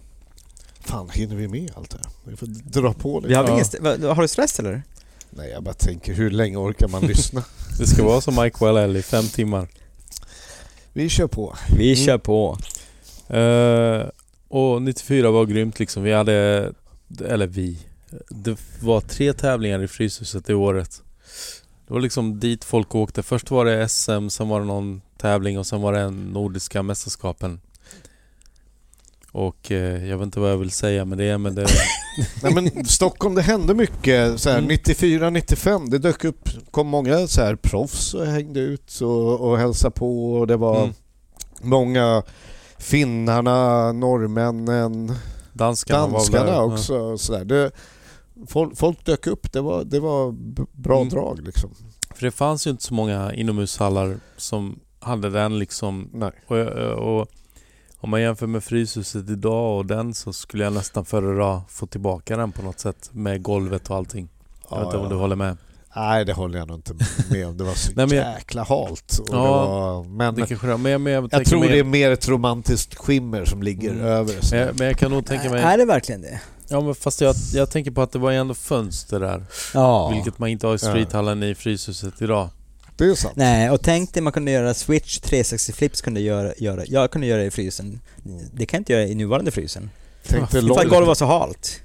Fan, 0.81 1.11
hinner 1.13 1.37
vi 1.37 1.49
med 1.49 1.71
allt 1.77 1.91
det 1.91 1.99
här? 1.99 2.11
Vi 2.31 2.37
får 2.37 2.47
dra 2.47 2.93
på 2.93 3.21
Vi 3.21 3.29
lite. 3.29 3.39
har, 3.41 3.45
Ja. 3.47 3.51
ingen 3.53 3.63
st- 3.63 4.07
har 4.07 4.23
du 4.23 4.29
stress 4.29 4.59
eller? 4.61 4.83
Nej, 5.31 5.51
jag 5.51 5.63
bara 5.63 5.75
tänker, 5.75 6.13
hur 6.15 6.31
länge 6.31 6.57
orkar 6.57 6.89
man 6.89 7.03
lyssna? 7.07 7.45
Det 7.79 7.87
ska 7.87 8.05
vara 8.05 8.21
som 8.21 8.35
Mike 8.43 8.57
Wallell 8.61 8.97
i 8.97 9.03
fem 9.03 9.25
timmar. 9.29 9.69
Vi 10.93 11.09
kör 11.09 11.27
på. 11.27 11.57
Vi 11.79 11.93
Mm. 11.93 12.07
kör 12.07 12.19
på. 12.19 12.59
Eh, 13.37 14.09
och 14.49 14.83
94 14.83 15.31
var 15.31 15.45
grymt 15.47 15.79
liksom. 15.79 16.03
Vi 16.03 16.13
hade, 16.13 16.73
eller 17.29 17.47
vi. 17.47 17.79
Det 18.29 18.57
var 18.81 19.01
tre 19.01 19.33
tävlingar 19.33 19.83
i 19.83 19.89
Fryshuset 19.89 20.47
det 20.47 20.55
året. 20.55 21.03
Det 21.87 21.93
var 21.95 22.01
liksom 22.01 22.41
dit 22.41 22.65
folk 22.65 22.95
åkte. 22.95 23.23
Först 23.23 23.51
var 23.51 23.65
det 23.65 23.89
SM, 23.89 24.29
sen 24.29 24.49
var 24.49 24.61
det 24.61 24.67
någon 24.67 25.03
tävling 25.19 25.59
och 25.59 25.67
sen 25.67 25.81
var 25.81 25.93
det 25.93 26.01
en 26.01 26.25
Nordiska 26.25 26.83
mästerskapen. 26.83 27.61
Och 29.37 29.73
eh, 29.73 30.07
jag 30.09 30.19
vet 30.19 30.25
inte 30.25 30.41
vad 30.41 30.51
jag 30.51 30.57
vill 30.57 30.71
säga 30.71 31.05
med 31.05 31.19
det 31.19 31.39
men 31.39 31.55
det... 31.55 31.67
Nej, 32.43 32.55
men 32.55 32.85
Stockholm, 32.85 33.35
det 33.35 33.43
hände 33.43 33.75
mycket. 33.75 34.41
Så 34.41 34.51
här, 34.51 34.59
Mm. 34.59 34.69
94, 34.69 35.31
95, 35.31 35.91
det 35.91 35.99
dök 35.99 36.25
upp, 36.25 36.49
kom 36.71 36.87
många 36.87 37.27
så 37.27 37.41
här 37.43 37.57
proffs 37.57 38.15
och 38.15 38.27
hängde 38.27 38.61
ut 38.61 39.01
och, 39.01 39.41
och 39.41 39.59
hälsade 39.59 39.91
på. 39.95 40.33
Och 40.35 40.47
det 40.47 40.57
var 40.57 40.83
Mm. 40.83 40.95
många 41.63 42.23
finnarna, 42.79 43.93
norrmännen, 43.93 45.13
Danskarna, 45.53 46.07
danskarna 46.13 46.63
också. 46.63 46.99
och 46.99 47.21
Så. 47.21 47.45
Det, 47.45 47.71
folk, 48.49 48.77
folk 48.79 49.05
dök 49.07 49.27
upp, 49.27 49.53
det 49.53 49.61
var, 49.61 49.85
det 49.85 50.01
var 50.01 50.35
bra 50.73 50.97
Mm. 51.01 51.09
drag 51.09 51.41
liksom. 51.45 51.71
För 52.15 52.27
det 52.27 52.31
fanns 52.31 52.67
ju 52.67 52.71
inte 52.71 52.85
så 52.85 52.95
många 52.95 53.33
inomhushallar 53.35 54.17
som 54.37 54.79
hade 55.01 55.31
den 55.31 55.59
liksom 55.59 56.11
Nej. 56.13 56.33
Och, 56.47 56.57
och 57.19 57.29
om 58.07 58.11
man 58.11 58.21
jämför 58.23 58.47
med 58.47 58.65
Fryshuset 58.65 59.31
idag 59.31 59.77
och 59.79 59.87
den 59.87 60.15
så 60.15 60.33
skulle 60.33 60.65
jag 60.65 60.73
nästan 60.73 61.05
föredra 61.05 61.63
få 61.69 61.87
tillbaka 61.87 62.37
den 62.37 62.53
på 62.53 62.63
något 62.63 62.81
sätt 62.81 63.11
med 63.13 63.43
golvet 63.43 63.91
och 63.91 63.97
allting. 63.97 64.29
Jag 64.71 64.77
vet 64.79 64.85
inte 64.87 64.97
om 64.97 65.09
du 65.09 65.15
håller 65.15 65.37
med? 65.37 65.57
Nej, 65.97 66.25
det 66.25 66.33
håller 66.33 66.59
jag 66.59 66.69
nog 66.69 66.79
inte 66.79 66.95
med 67.31 67.47
om. 67.47 67.57
Det 67.57 67.65
var 67.65 67.75
så 67.75 67.93
Nej, 67.97 68.07
men 68.07 68.17
jag- 68.19 68.33
jäkla 68.35 68.65
halt. 68.65 69.19
Och 69.19 69.27
Ja, 69.31 69.35
det 69.35 69.49
var, 69.49 70.05
men 70.05 70.35
Det 70.35 70.47
kanske 70.47 70.67
det, 70.67 70.77
men 70.77 70.93
jag, 70.93 71.01
men 71.01 71.13
jag, 71.13 71.29
jag 71.33 71.45
tror 71.47 71.61
mer, 71.61 71.69
det 71.69 71.79
är 71.79 71.85
mer 71.85 72.11
ett 72.11 72.29
romantiskt 72.29 72.95
skimmer 72.95 73.45
som 73.45 73.63
ligger 73.63 73.91
Mm. 73.91 74.05
över. 74.05 74.35
Men, 74.51 74.61
jag, 74.61 74.79
men 74.79 74.87
jag 74.87 74.99
kan 74.99 75.11
nog 75.11 75.27
tänka 75.27 75.51
mig... 75.51 75.63
Är 75.63 75.79
det 75.79 75.85
verkligen 75.85 76.21
det? 76.21 76.41
Ja 76.69 76.81
men 76.81 76.95
fast 76.95 77.21
jag, 77.21 77.35
jag 77.55 77.71
tänker 77.71 77.91
på 77.91 78.03
att 78.03 78.13
det 78.13 78.19
var 78.19 78.31
ju 78.31 78.37
ändå 78.37 78.55
fönster 78.55 79.21
där. 79.21 79.45
Ja. 79.75 80.09
Vilket 80.11 80.39
man 80.39 80.49
inte 80.49 80.67
har 80.67 80.75
i 80.75 80.79
streethallen 80.79 81.43
i 81.43 81.55
Fryshuset 81.55 82.23
idag. 82.23 82.49
Det 82.97 83.05
är 83.05 83.15
sant. 83.15 83.37
Nej, 83.37 83.71
och 83.71 83.83
tänk 83.83 84.13
dig 84.15 84.23
man 84.23 84.33
kunde 84.33 84.51
göra 84.51 84.75
Switch 84.75 85.19
360 85.19 85.73
flips 85.73 86.01
kunde 86.01 86.21
göra, 86.21 86.53
göra, 86.59 86.83
jag 86.87 87.11
kunde 87.11 87.27
göra 87.27 87.41
det 87.41 87.47
i 87.47 87.51
frysen. 87.51 88.01
Det 88.53 88.67
kan 88.67 88.77
jag 88.79 88.81
inte 88.81 88.93
göra 88.93 89.05
i 89.05 89.15
nuvarande 89.15 89.51
frysen. 89.51 89.91
Tänk 90.27 90.51
dig 90.51 90.59
att 90.71 90.89
golvet 90.89 91.07
var 91.07 91.15
så 91.15 91.25
halt. 91.25 91.81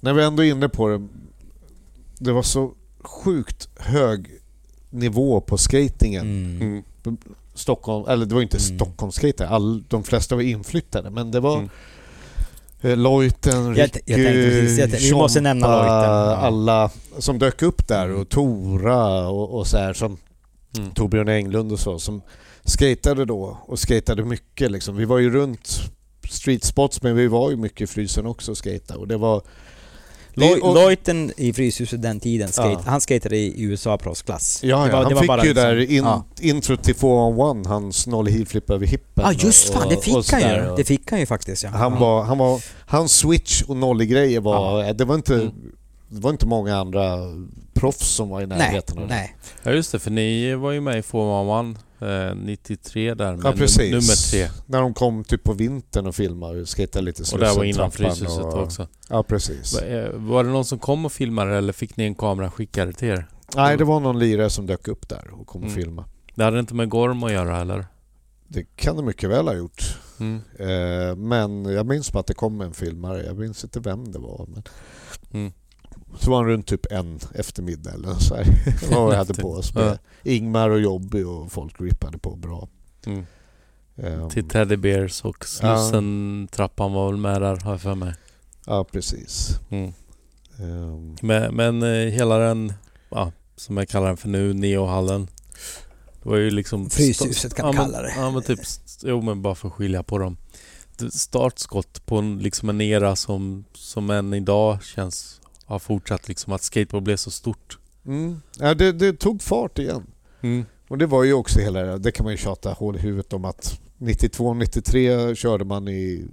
När 0.00 0.12
vi 0.12 0.22
ändå 0.24 0.44
är 0.44 0.50
inne 0.50 0.68
på 0.68 0.88
det. 0.88 1.08
Det 2.18 2.32
var 2.32 2.42
så 2.42 2.72
sjukt 3.00 3.68
hög 3.78 4.26
nivå 4.90 5.40
på 5.40 5.58
skatingen. 5.58 6.26
Mm. 6.60 6.82
Stockholm, 7.54 8.08
eller 8.08 8.26
det 8.26 8.34
var 8.34 8.42
inte 8.42 8.56
Mm. 8.56 8.78
Stockholmsskater, 8.78 9.44
all, 9.46 9.82
de 9.88 10.04
flesta 10.04 10.34
var 10.34 10.42
inflyttade 10.42 11.10
men 11.10 11.30
det 11.30 11.40
var 11.40 11.56
Mm. 11.56 11.68
eh, 12.82 12.96
Lojten, 12.96 13.64
Jag 13.66 13.78
Ricky, 13.78 14.00
jag 14.04 14.16
precis, 14.16 14.78
jag 14.78 14.90
tänkte- 14.90 15.06
vi 15.08 15.12
måste 15.14 15.40
nämna 15.40 15.66
Lojten, 15.76 15.88
ja. 15.94 16.36
alla 16.36 16.90
som 17.18 17.38
dök 17.38 17.62
upp 17.62 17.88
där 17.88 18.04
Mm. 18.04 18.20
och 18.20 18.28
Tora 18.28 19.28
och, 19.28 19.58
och 19.58 19.66
så 19.66 19.76
här 19.78 19.92
som 19.92 20.16
Mm. 20.78 20.90
Torbjörn 20.94 21.28
Englund 21.28 21.72
och 21.72 21.78
så 21.80 21.98
som 21.98 22.22
skatade 22.64 23.24
då 23.24 23.58
och 23.66 23.78
skatade 23.78 24.24
mycket 24.24 24.70
liksom. 24.70 24.96
Vi 24.96 25.04
var 25.04 25.18
ju 25.18 25.30
runt 25.30 25.80
street 26.30 26.64
spots 26.64 27.02
men 27.02 27.16
vi 27.16 27.26
var 27.28 27.50
ju 27.50 27.56
mycket 27.56 27.80
i 27.80 27.86
frysen 27.86 28.26
också 28.26 28.50
och 28.50 28.56
skata 28.56 28.96
och 28.96 29.08
det 29.08 29.16
var 29.16 29.42
och- 30.62 30.74
i 31.36 31.52
Fryshuset 31.52 32.02
den 32.02 32.20
tiden, 32.20 32.48
skate, 32.48 32.68
Ja. 32.68 32.82
han 32.86 33.00
skatade 33.00 33.36
i 33.36 33.62
USA 33.62 33.98
proffsklass. 33.98 34.60
Ja, 34.62 34.84
Det 34.84 34.90
ja 34.90 34.96
han 34.96 35.08
det 35.08 35.14
var 35.14 35.20
fick 35.22 35.28
bara 35.28 35.42
ju 35.44 35.48
liksom- 35.48 35.64
där 35.68 35.90
in, 35.90 36.04
ja. 36.04 36.24
intro 36.40 36.76
till 36.76 36.94
4-on-1, 36.94 37.66
hans 37.66 38.06
noll 38.06 38.26
heel 38.26 38.46
flip 38.46 38.70
över 38.70 38.86
hippen. 38.86 39.24
Ja 39.24 39.32
just 39.32 39.68
och- 39.68 39.74
fan, 39.74 39.88
det 39.88 39.96
och 39.96 40.04
fick 40.04 40.32
han 40.32 40.40
ju. 40.40 40.76
Det 40.76 40.84
fick 40.84 41.10
han 41.10 41.20
ju 41.20 41.26
faktiskt 41.26 41.62
ja. 41.62 41.70
Han 41.70 41.98
var, 42.00 42.22
han 42.22 42.38
var, 42.38 42.60
hans 42.86 43.12
switch 43.12 43.62
och 43.62 43.76
nollig-grejer 43.76 44.40
var, 44.40 44.92
det 44.92 45.04
var 45.04 45.14
inte, 45.14 45.34
Mm. 45.34 45.52
Det 46.12 46.20
var 46.20 46.30
inte 46.30 46.46
många 46.46 46.76
andra 46.76 47.18
proffs 47.74 48.06
som 48.08 48.28
var 48.28 48.40
i 48.42 48.46
Nej, 48.46 48.58
närheten 48.58 48.98
av 48.98 49.08
det. 49.08 49.14
nej. 49.14 49.36
Ja 49.62 49.70
just 49.70 49.92
det, 49.92 49.98
för 49.98 50.10
ni 50.10 50.54
var 50.54 50.70
ju 50.72 50.80
med 50.80 50.98
i 50.98 51.02
411 51.02 51.80
eh, 52.00 52.34
93 52.36 53.14
där 53.14 53.36
med 53.36 53.44
Ja 53.46 53.50
num- 53.52 53.56
precis. 53.56 53.90
nummer 53.92 54.30
tre. 54.48 54.60
När 54.66 54.80
de 54.80 54.94
kom 54.94 55.24
typ 55.24 55.44
på 55.44 55.52
vintern 55.52 56.06
och 56.06 56.14
filmade 56.14 56.60
och 56.60 56.68
skejtade 56.68 57.04
lite 57.04 57.22
Och 57.32 57.38
det 57.38 57.46
här 57.46 57.54
var 57.54 57.62
Slussen, 57.64 57.80
innan 57.80 57.90
Fryshuset 57.90 58.44
och- 58.44 58.62
också. 58.62 58.86
Ja 59.08 59.22
precis. 59.22 59.78
Eh, 59.78 60.12
Var 60.14 60.44
det 60.44 60.50
någon 60.50 60.64
som 60.64 60.78
kom 60.78 61.04
och 61.04 61.12
filmade 61.12 61.56
eller 61.56 61.72
fick 61.72 61.96
ni 61.96 62.04
en 62.04 62.14
kamera 62.14 62.50
skickad 62.50 62.96
till 62.96 63.08
er? 63.08 63.26
Nej 63.56 63.76
det 63.76 63.84
var 63.84 64.00
någon 64.00 64.18
lirare 64.18 64.50
som 64.50 64.66
dök 64.66 64.88
upp 64.88 65.08
där 65.08 65.30
och 65.32 65.46
kom 65.46 65.62
och 65.62 65.68
Mm. 65.68 65.82
filmade. 65.82 66.08
Det 66.34 66.44
hade 66.44 66.58
inte 66.60 66.74
med 66.74 66.88
Gorm 66.88 67.22
att 67.22 67.32
göra 67.32 67.60
eller? 67.60 67.86
Det 68.48 68.64
kan 68.76 68.96
det 68.96 69.02
mycket 69.02 69.30
väl 69.30 69.46
ha 69.46 69.54
gjort. 69.54 69.98
Mm. 70.20 70.40
Eh, 70.58 71.16
men 71.16 71.64
jag 71.64 71.86
minns 71.86 72.12
bara 72.12 72.20
att 72.20 72.26
det 72.26 72.34
kom 72.34 72.60
en 72.60 72.72
filmare. 72.74 73.24
Jag 73.24 73.38
minns 73.38 73.64
inte 73.64 73.80
vem 73.80 74.12
det 74.12 74.18
var. 74.18 74.46
Men... 74.48 74.62
Mm. 75.32 75.52
Så 76.20 76.30
var 76.30 76.36
han 76.36 76.46
runt 76.46 76.66
typ 76.66 76.86
en 76.92 77.20
eftermiddag 77.34 77.90
eller 77.92 78.14
så 78.14 78.34
här. 78.34 78.46
Vad 78.94 79.10
vi 79.10 79.16
hade 79.16 79.34
på 79.34 79.50
oss. 79.52 79.74
Med 79.74 79.98
Ingmar 80.22 80.70
och 80.70 80.80
Jobby 80.80 81.22
och 81.22 81.52
folk 81.52 81.80
rippade 81.80 82.18
på 82.18 82.36
bra. 82.36 82.68
Mm. 83.06 83.26
Ehm, 83.96 84.30
Till 84.30 84.48
Teddy 84.48 84.76
Bears 84.76 85.24
och 85.24 85.44
Slussen-trappan 85.46 86.92
var 86.92 87.06
väl 87.10 87.16
med 87.20 87.42
där 87.42 87.56
har 87.56 87.70
jag 87.72 87.80
för 87.80 87.94
mig. 87.94 88.14
Ja 88.66 88.84
precis. 88.84 89.58
Mm. 89.70 89.92
Ehm, 90.58 91.16
Men, 91.22 91.54
men 91.54 91.82
eh, 91.82 92.12
hela 92.12 92.38
den, 92.38 92.72
ja, 93.10 93.32
som 93.56 93.76
jag 93.76 93.88
kallar 93.88 94.06
den 94.06 94.16
för 94.16 94.28
nu, 94.28 94.52
Neohallen. 94.54 95.28
Det 96.22 96.28
var 96.28 96.36
ju 96.36 96.50
liksom... 96.50 96.90
Fryshuset 96.90 97.54
kan 97.54 97.66
ja, 97.66 97.72
men- 97.72 97.82
kalla 97.84 98.02
det. 98.02 98.12
Ja 98.16 98.30
men 98.30 98.42
typ, 98.42 98.60
jo 99.02 99.22
men 99.22 99.42
bara 99.42 99.54
för 99.54 99.68
att 99.68 99.74
skilja 99.74 100.02
på 100.02 100.18
dem. 100.18 100.36
Startskott 101.12 102.06
på 102.06 102.16
en, 102.18 102.38
liksom 102.38 102.68
en 102.68 102.80
era 102.80 103.16
som, 103.16 103.64
som 103.74 104.10
än 104.10 104.34
idag 104.34 104.84
känns, 104.84 105.40
har 105.72 105.78
fortsatt 105.78 106.28
liksom 106.28 106.52
att 106.52 106.62
skateboard 106.62 107.02
blev 107.02 107.16
så 107.16 107.30
stort. 107.30 107.78
mm. 108.06 108.40
ja, 108.58 108.74
det, 108.74 108.92
det 108.92 109.12
tog 109.12 109.42
fart 109.42 109.78
igen. 109.78 110.06
Mm. 110.40 110.64
Och 110.88 110.98
det 110.98 111.06
var 111.06 111.24
ju 111.24 111.32
också 111.32 111.60
hela 111.60 111.82
det 111.82 111.98
det 111.98 112.12
kan 112.12 112.24
man 112.24 112.32
ju 112.32 112.36
tjata 112.36 112.72
hål 112.72 112.96
i 112.96 112.98
huvudet 112.98 113.32
om 113.32 113.44
att 113.44 113.80
92-93 113.98 115.34
körde 115.34 115.64
man 115.64 115.88
i 115.88 116.24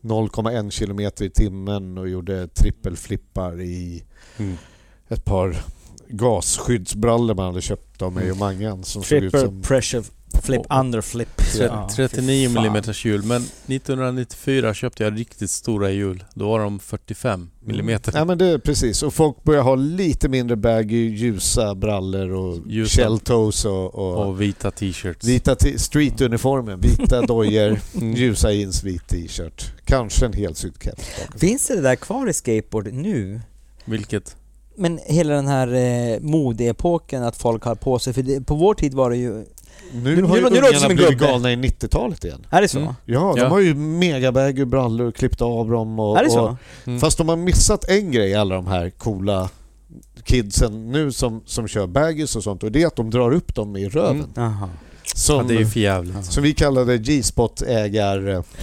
0,1 0.00 0.70
kilometer 0.70 1.24
i 1.24 1.30
timmen 1.30 1.98
och 1.98 2.08
gjorde 2.08 2.48
trippelflippar 2.48 3.60
i 3.60 4.04
Mm. 4.38 4.56
ett 5.08 5.24
par 5.24 5.56
gasskyddsbrallor 6.08 7.34
man 7.34 7.46
hade 7.46 7.60
köpt 7.60 8.02
av 8.02 8.12
mig 8.12 8.30
och 8.30 8.36
Mangan 8.36 8.84
som 8.84 9.02
såg 9.02 9.18
ut 9.18 9.32
Triple 9.32 9.40
som... 9.40 9.62
pressure 9.62 10.02
flip 10.42 10.60
Och- 10.60 10.78
under 10.80 11.00
flip. 11.00 11.36
Tre- 11.36 11.64
Ja, 11.64 11.88
39 11.96 12.48
fy 12.48 12.54
fan. 12.54 12.64
mm 12.66 13.04
hjul 13.04 13.22
men 13.22 13.42
1994 13.42 14.74
köpte 14.74 15.04
jag 15.04 15.18
riktigt 15.20 15.50
stora 15.50 15.90
hjul. 15.90 16.24
Då 16.34 16.48
var 16.48 16.60
de 16.60 16.78
45 16.78 17.50
mm. 17.68 17.98
Ja 18.14 18.24
men 18.24 18.38
det 18.38 18.46
är 18.46 18.58
precis. 18.58 19.02
Och 19.02 19.14
folk 19.14 19.44
börjar 19.44 19.62
ha 19.62 19.74
lite 19.74 20.28
mindre 20.28 20.56
baggy, 20.56 21.08
ljusa 21.08 21.74
brallor 21.74 22.30
och 22.30 22.58
Ljusa. 22.66 23.02
shell 23.02 23.18
toes 23.18 23.64
och, 23.64 23.94
och, 23.94 24.26
Och 24.26 24.40
vita 24.40 24.70
t-shirts. 24.70 25.24
vita 25.26 25.56
streetuniformen. 25.76 26.80
Vita 26.80 27.20
dojor, 27.26 27.80
Mm. 27.94 28.12
ljusa 28.14 28.52
jeans, 28.52 28.84
vit 28.84 29.08
t-shirt. 29.08 29.72
Kanske 29.84 30.26
en 30.26 30.32
helsydd 30.32 30.74
keps. 30.82 31.02
Finns 31.36 31.66
det 31.68 31.80
där 31.80 31.96
kvar 31.96 32.28
i 32.28 32.32
skateboard 32.32 32.92
nu? 32.92 33.40
Vilket? 33.84 34.36
Men 34.78 35.00
hela 35.06 35.34
den 35.34 35.46
här 35.46 35.74
eh, 35.74 36.20
modeepoken 36.20 37.22
att 37.22 37.36
folk 37.36 37.62
har 37.64 37.74
på 37.74 37.98
sig, 37.98 38.12
för 38.12 38.22
det, 38.22 38.40
på 38.40 38.54
vår 38.54 38.74
tid 38.74 38.94
var 38.94 39.10
det 39.10 39.16
ju... 39.16 39.44
Nu, 39.94 40.16
Nu- 40.16 40.22
har 40.22 40.36
ju 40.36 40.42
nu 40.42 40.48
ungarna 40.60 40.88
blivit 40.94 41.18
galna 41.18 41.52
i 41.52 41.56
90-talet 41.56 42.24
igen. 42.24 42.46
Är 42.50 42.62
det 42.62 42.68
så? 42.68 42.78
Mm. 42.78 42.92
Ja, 43.04 43.32
de 43.36 43.40
Ja. 43.40 43.48
har 43.48 43.60
ju 43.60 43.74
megabaggy 43.74 44.64
brallor 44.64 45.06
och 45.08 45.14
klippt 45.14 45.40
av 45.42 45.70
dem. 45.70 46.00
Och, 46.00 46.18
Är 46.18 46.24
det 46.24 46.30
så? 46.30 46.40
och, 46.40 46.56
Mm. 46.84 47.00
Fast 47.00 47.18
de 47.18 47.28
har 47.28 47.36
missat 47.36 47.88
en 47.88 48.10
grej, 48.12 48.34
alla 48.34 48.54
de 48.54 48.66
här 48.66 48.90
coola 48.90 49.48
kidsen 50.24 50.92
nu 50.92 51.12
som, 51.12 51.42
som 51.46 51.68
kör 51.68 51.86
baggies 51.86 52.36
och 52.36 52.42
sånt 52.42 52.62
och 52.62 52.72
det 52.72 52.82
är 52.82 52.86
att 52.86 52.96
de 52.96 53.10
drar 53.10 53.30
upp 53.34 53.54
dem 53.54 53.76
i 53.76 53.88
röven. 53.88 54.32
Mm. 54.36 54.52
Som, 55.14 55.36
Ja, 55.36 55.42
det 55.42 55.54
är 55.54 55.76
ju 55.78 56.12
som 56.22 56.42
vi 56.42 56.52
kallade 56.54 56.98
G-spot 56.98 57.62
ägar... 57.62 58.44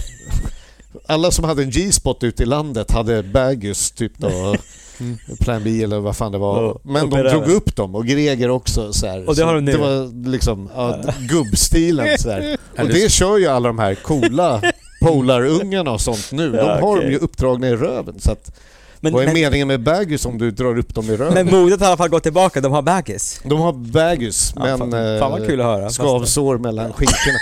Alla 1.06 1.30
som 1.30 1.44
hade 1.44 1.62
en 1.62 1.70
G-spot 1.70 2.22
ute 2.24 2.42
i 2.42 2.46
landet 2.46 2.90
hade 2.90 3.22
baggies 3.22 3.90
typ 3.90 4.12
då. 4.18 4.56
Mm. 5.00 5.18
Plan 5.40 5.60
B 5.64 5.82
eller 5.82 6.00
vad 6.00 6.16
fan 6.16 6.32
det 6.32 6.38
var. 6.38 6.62
Ja, 6.62 6.78
Men 6.82 7.10
de 7.10 7.22
drog 7.22 7.48
upp 7.48 7.76
dem 7.76 7.94
och 7.94 8.06
Greger 8.06 8.50
också 8.50 8.92
så 8.92 9.06
här. 9.06 9.18
Och 9.28 9.34
det 9.34 9.40
Så 9.40 9.46
har 9.46 9.54
de 9.54 9.60
nu? 9.60 9.72
Det 9.72 9.78
var 9.78 10.28
liksom 10.28 10.70
ja, 10.76 10.98
gubbstilen 11.20 12.18
så 12.18 12.30
här. 12.30 12.40
Är 12.74 12.82
Och 12.82 12.88
det 12.88 13.12
kör 13.12 13.38
ju 13.38 13.46
alla 13.46 13.68
de 13.68 13.78
här 13.78 13.94
coola 13.94 14.62
polarungarna 15.02 15.90
och 15.90 16.00
sånt 16.00 16.32
nu. 16.32 16.50
De 16.50 16.56
Ja, 16.56 16.80
har 16.80 17.00
dem 17.00 17.10
ju 17.10 17.18
uppdragna 17.18 17.68
i 17.68 17.76
röven. 17.76 18.14
Så 18.20 18.32
att 18.32 18.50
Men, 19.00 19.12
Vad 19.12 19.22
är 19.22 19.26
men, 19.26 19.34
meningen 19.34 19.68
med 19.68 19.80
baggies 19.82 20.26
om 20.26 20.38
du 20.38 20.50
drar 20.50 20.78
upp 20.78 20.94
dem 20.94 21.10
i 21.10 21.16
röven? 21.16 21.34
men 21.34 21.60
modet 21.60 21.80
har 21.80 21.86
i 21.86 21.88
alla 21.88 21.96
fall 21.96 22.08
gått 22.08 22.22
tillbaka, 22.22 22.60
de 22.60 22.72
har 22.72 22.82
baggis. 22.82 23.40
De 23.44 23.60
har 23.60 23.72
baggies, 23.72 24.52
Ja, 24.56 24.62
men 24.62 24.78
fan, 24.78 24.90
fan 25.20 25.30
vad 25.32 25.42
eh, 25.42 25.46
kul 25.46 25.60
att 25.60 25.66
höra. 25.66 25.90
Skavsår 25.90 26.58
mellan 26.58 26.92
skinkorna. 26.92 27.38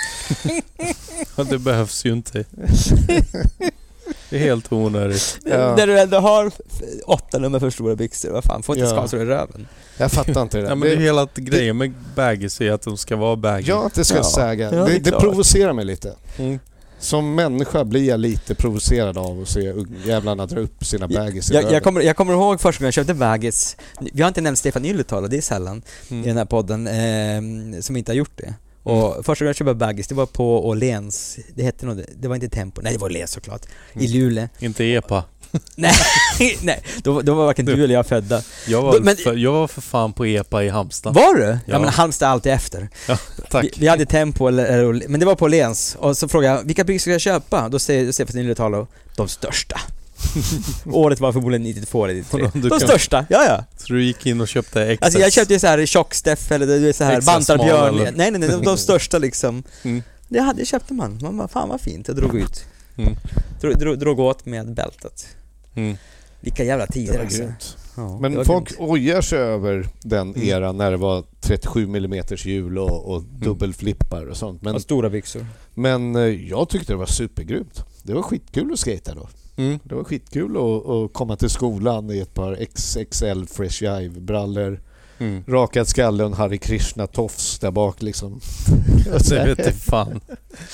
Det 1.51 1.59
behövs 1.59 2.05
ju 2.05 2.13
inte. 2.13 2.45
Det 4.31 4.37
är 4.37 4.41
helt 4.41 4.73
onödigt. 4.73 5.39
Ja. 5.45 5.77
När 5.77 5.87
du 5.87 6.01
ändå 6.01 6.17
har 6.19 6.51
åtta 7.07 7.39
nummer 7.39 7.59
för 7.59 7.71
stora 7.71 7.97
byxor, 7.97 8.31
vad 8.31 8.45
fan, 8.45 8.63
får 8.63 8.77
inte 8.77 8.89
Ja. 8.89 8.97
skavsår 8.97 9.21
i 9.23 9.25
röven. 9.25 9.67
Jag 9.97 10.13
fattar 10.13 10.43
inte 10.43 10.57
det 10.57 10.63
där. 10.63 10.69
Ja, 10.71 10.75
men 10.75 10.89
det 10.89 10.95
är 10.95 10.97
det, 10.99 11.03
hela 11.03 11.29
grejen 11.35 11.77
med 11.77 11.93
baggies 12.17 12.61
är 12.61 12.73
att 12.73 12.83
de 12.83 12.97
ska 12.97 13.17
vara 13.17 13.37
baggy. 13.37 13.69
ja, 13.69 13.91
det 13.95 14.05
ska 14.05 14.17
Ja. 14.17 14.25
säga. 14.25 14.55
Ja, 14.55 14.85
det 14.85 14.93
det, 14.93 14.99
det 14.99 15.11
provocerar 15.21 15.73
mig 15.73 15.85
lite. 15.85 16.15
Mm. 16.39 16.59
Som 16.99 17.35
människa 17.35 17.85
blir 17.85 18.09
jag 18.09 18.21
lite 18.21 18.55
provocerad 18.55 19.19
av 19.19 19.41
att 19.43 19.49
se 19.49 19.73
jävlarna 20.07 20.47
dra 20.47 20.61
upp 20.61 20.85
sina 20.85 21.09
baggies 21.09 21.51
i 21.51 21.55
Jag, 21.55 21.61
röven. 21.61 21.75
jag, 21.75 21.83
kommer, 21.83 22.01
jag 22.01 22.17
kommer 22.17 22.33
ihåg 22.33 22.61
första 22.61 22.79
gången 22.81 22.87
jag 22.87 22.95
köpte 22.95 23.15
bagis. 23.15 23.77
Vi 24.13 24.23
har 24.23 24.29
inte 24.29 24.41
nämnt 24.41 24.59
Stefan 24.59 24.85
Ylätalo, 24.85 25.27
det 25.29 25.37
är 25.37 25.41
sällan 25.41 25.83
Mm. 26.11 26.25
i 26.25 26.29
den 26.29 26.37
här 26.37 26.45
podden, 26.45 26.87
eh, 26.87 27.81
som 27.81 27.97
inte 27.97 28.13
har 28.13 28.17
gjort 28.17 28.37
det. 28.37 28.55
Och 28.83 29.17
första 29.27 29.45
gången 29.45 29.49
jag 29.49 29.57
köpte 29.57 29.75
bagis, 29.75 30.07
det 30.09 30.15
var 30.15 30.27
på 30.27 30.69
Åhléns, 30.69 31.39
det 31.55 31.63
hette 31.63 31.87
nog, 31.87 32.05
det 32.17 32.29
var 32.29 32.35
inte 32.35 32.49
Tempo, 32.49 32.81
nej 32.83 32.93
det 32.93 32.99
var 32.99 33.07
Åhléns 33.09 33.31
såklart, 33.31 33.63
i 33.93 33.99
Mm. 34.07 34.11
Luleå. 34.13 34.49
Inte 34.59 34.85
EPA. 34.85 35.25
Nej, 35.77 35.93
nej, 36.63 36.83
då, 37.03 37.21
då 37.23 37.35
var 37.35 37.47
varken 37.47 37.65
du 37.67 37.85
eller 37.85 37.95
jag 37.95 38.07
födda. 38.07 38.43
Jag 38.67 38.83
var, 38.83 39.01
men- 39.01 39.17
för, 39.17 39.35
jag 39.37 39.53
var 39.53 39.67
för 39.69 39.81
fan 39.81 40.13
på 40.13 40.27
EPA 40.27 40.63
i 40.65 40.69
Halmstad. 40.69 41.15
Var 41.15 41.35
du? 41.35 41.43
Ja, 41.45 41.59
Ja. 41.67 41.79
men 41.79 41.89
Halmstad 41.89 42.27
är 42.29 42.33
alltid 42.33 42.53
efter. 42.53 42.89
Tack. 43.51 43.65
Vi, 43.65 43.71
vi 43.77 43.89
hade 43.89 44.07
Tempo, 44.07 44.47
eller, 44.49 44.65
eller, 44.65 45.09
men 45.09 45.21
det 45.21 45.27
var 45.27 45.35
på 45.35 45.45
Åhléns. 45.45 45.97
Och 45.99 46.17
så 46.17 46.29
frågade 46.29 46.55
jag, 46.57 46.65
vilka 46.65 46.85
byxor 46.85 47.03
ska 47.03 47.11
jag 47.11 47.21
köpa? 47.21 47.69
Då 47.69 47.79
säger 47.79 48.13
Stefan 48.13 48.37
Ylätalo, 48.41 48.87
de 49.17 49.29
största. 49.29 49.81
Året 50.93 51.21
var 51.21 51.33
förmodligen 51.33 51.63
92 51.63 52.05
eller 52.05 52.15
93. 52.15 52.51
Du 52.55 52.61
De 52.61 52.69
kan- 52.71 52.81
största, 52.81 53.27
ja 53.31 53.45
ja. 53.45 53.65
Så 53.77 53.93
du 53.93 54.05
gick 54.05 54.27
in 54.27 54.41
och 54.41 54.49
köpte 54.49 54.97
XS? 54.97 55.03
Alltså 55.05 55.19
jag 55.21 55.33
köpte 55.33 55.55
ju 55.55 55.61
så 55.61 55.67
här 55.67 55.87
tjock-Steff 55.87 56.53
eller 56.53 56.67
du 56.67 56.79
vet 56.79 56.97
så 56.97 57.05
här 57.05 57.21
bantarbjörn. 57.21 57.95
eller? 57.95 58.13
Nej 58.13 58.31
nej 58.31 58.41
nej, 58.41 58.49
de, 58.49 58.63
de 58.65 58.77
största 58.77 59.19
liksom. 59.19 59.63
Mm. 59.83 60.03
Det 60.29 60.41
hade, 60.41 60.65
köpte 60.67 60.95
man. 60.95 61.19
Man 61.23 61.37
bara, 61.37 61.49
fan 61.49 61.69
vad 61.69 61.81
fint. 61.81 62.09
Jag 62.09 62.17
drog 62.17 62.35
ut. 62.35 62.65
Mm. 62.97 63.17
Drog, 63.61 63.79
drog, 63.79 63.99
drog 63.99 64.19
åt 64.19 64.47
med 64.47 64.75
bältet. 64.75 65.27
Mm. 65.75 65.97
Vilka 66.41 66.65
jävla 66.65 66.87
det 66.87 66.93
tider 66.93 67.21
alltså. 67.21 67.43
Ja, 67.97 68.19
det 68.23 68.29
Men 68.29 68.45
folk 68.45 68.69
grymt. 68.69 68.81
ojar 68.81 69.21
sig 69.21 69.39
över 69.39 69.87
den 70.03 70.35
Mm. 70.35 70.49
eran 70.49 70.77
när 70.77 70.91
det 70.91 70.97
var 70.97 71.25
37 71.41 71.83
mm 71.85 72.23
hjul 72.37 72.79
och, 72.79 73.05
och 73.15 73.23
dubbelflippar 73.23 74.27
och 74.27 74.37
sånt. 74.37 74.63
Men, 74.63 74.75
Och 74.75 74.83
stora 74.83 75.11
byxor. 75.11 75.47
men 75.75 76.17
eh, 76.17 76.23
jag 76.23 76.69
tyckte 76.69 76.93
det 76.93 76.97
var 76.97 77.07
supergrymt. 77.07 77.85
Det 78.03 78.13
var 78.15 78.23
skitkul 78.23 78.73
att 78.73 78.79
skata 78.79 79.15
då. 79.15 79.29
Mm. 79.57 79.79
Det 79.85 79.95
var 79.95 80.05
skitkul 80.05 80.57
att, 80.57 80.87
att 80.87 81.13
komma 81.13 81.37
till 81.37 81.51
skolan 81.51 82.11
i 82.11 82.19
ett 82.19 82.35
par 82.35 82.65
XXL 82.75 83.47
Fresh 83.47 83.83
Jive-brallor. 83.83 84.81
Mm. 85.19 85.45
Rakad 85.47 85.89
skalle 85.89 86.23
och 86.23 86.31
en 86.31 86.35
Hare 86.35 86.59
Krishna-tofs 86.59 87.59
där 87.59 87.71
bak 87.71 88.03
liksom. 88.03 88.41
Vet 89.31 89.59
jag 89.59 89.75
fan. 89.75 90.21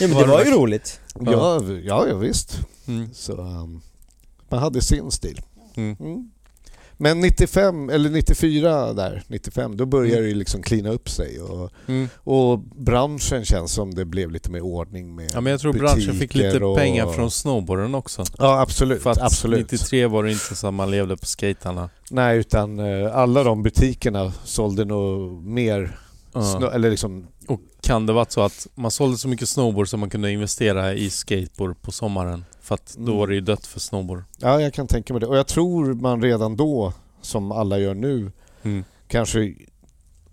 Ja, 0.01 0.09
men 0.09 0.17
det 0.17 0.27
var 0.27 0.45
ju 0.45 0.51
roligt. 0.51 1.01
Ja, 1.21 1.63
ja, 1.85 2.09
ja 2.09 2.17
visst. 2.17 2.59
Mm. 2.87 3.09
Så, 3.15 3.33
um, 3.33 3.81
man 4.49 4.61
hade 4.61 4.83
sin 4.83 5.11
stil. 5.11 5.41
Mm. 5.75 6.31
Men 7.01 7.21
95, 7.21 7.91
eller 7.91 8.11
94 8.11 8.93
där, 8.93 9.23
95, 9.29 9.77
då 9.77 9.87
började 9.87 10.19
Mm. 10.19 10.29
det 10.31 10.35
liksom 10.35 10.63
klina 10.63 10.91
upp 10.91 11.11
sig 11.11 11.41
och, 11.41 11.71
Mm. 11.87 12.09
och 12.17 12.59
branschen 12.59 13.45
känns 13.45 13.73
som 13.73 13.95
det 13.95 14.05
blev 14.05 14.31
lite 14.31 14.51
mer 14.51 14.61
ordning 14.61 15.15
med 15.15 15.31
Ja 15.35 15.41
men 15.41 15.51
jag 15.51 15.61
tror 15.61 15.73
branschen 15.73 16.15
fick 16.15 16.35
lite 16.35 16.65
och- 16.65 16.77
pengar 16.79 17.07
från 17.13 17.31
snowboarden 17.31 17.95
också. 17.95 18.25
Ja 18.39 18.61
absolut, 18.61 19.03
För 19.03 19.11
att 19.11 19.21
absolut. 19.23 19.59
93 19.73 20.07
var 20.07 20.25
det 20.25 20.33
inte 20.33 20.55
så 20.57 20.67
att 20.67 20.75
man 20.75 20.91
levde 20.91 21.17
på 21.17 21.27
skatarna. 21.27 21.91
Nej 22.11 22.39
utan 22.39 22.79
eh, 22.79 23.17
alla 23.17 23.45
de 23.45 23.63
butikerna 23.63 24.33
sålde 24.45 24.85
nog 24.85 25.43
mer, 25.45 25.99
snö, 26.33 26.71
eller 26.71 26.91
liksom, 26.91 27.27
Och 27.47 27.61
kan 27.81 28.07
det 28.07 28.13
varit 28.13 28.33
så 28.33 28.41
att 28.41 28.67
man 28.75 28.91
sålde 28.91 29.19
så 29.19 29.29
mycket 29.29 29.49
snowboard 29.49 29.89
så 29.89 29.97
man 29.97 30.11
kunde 30.11 30.33
investera 30.33 30.95
i 30.95 31.11
skateboard 31.11 31.83
på 31.83 31.93
sommaren? 31.93 32.45
För 32.61 32.75
att 32.75 32.95
då 32.97 33.03
Mm. 33.03 33.17
var 33.17 33.27
det 33.27 33.35
ju 33.35 33.41
dött 33.41 33.67
för 33.67 33.81
snowboard. 33.81 34.23
ja 34.39 34.61
jag 34.61 34.75
kan 34.75 34.87
tänka 34.87 35.13
mig 35.15 35.21
det. 35.21 35.27
Och 35.27 35.37
jag 35.39 35.47
tror 35.47 35.95
man 35.95 36.23
redan 36.23 36.57
då, 36.57 36.93
som 37.21 37.53
alla 37.53 37.79
gör 37.79 37.95
nu, 37.95 38.33
Mm. 38.63 38.85
kanske 39.09 39.55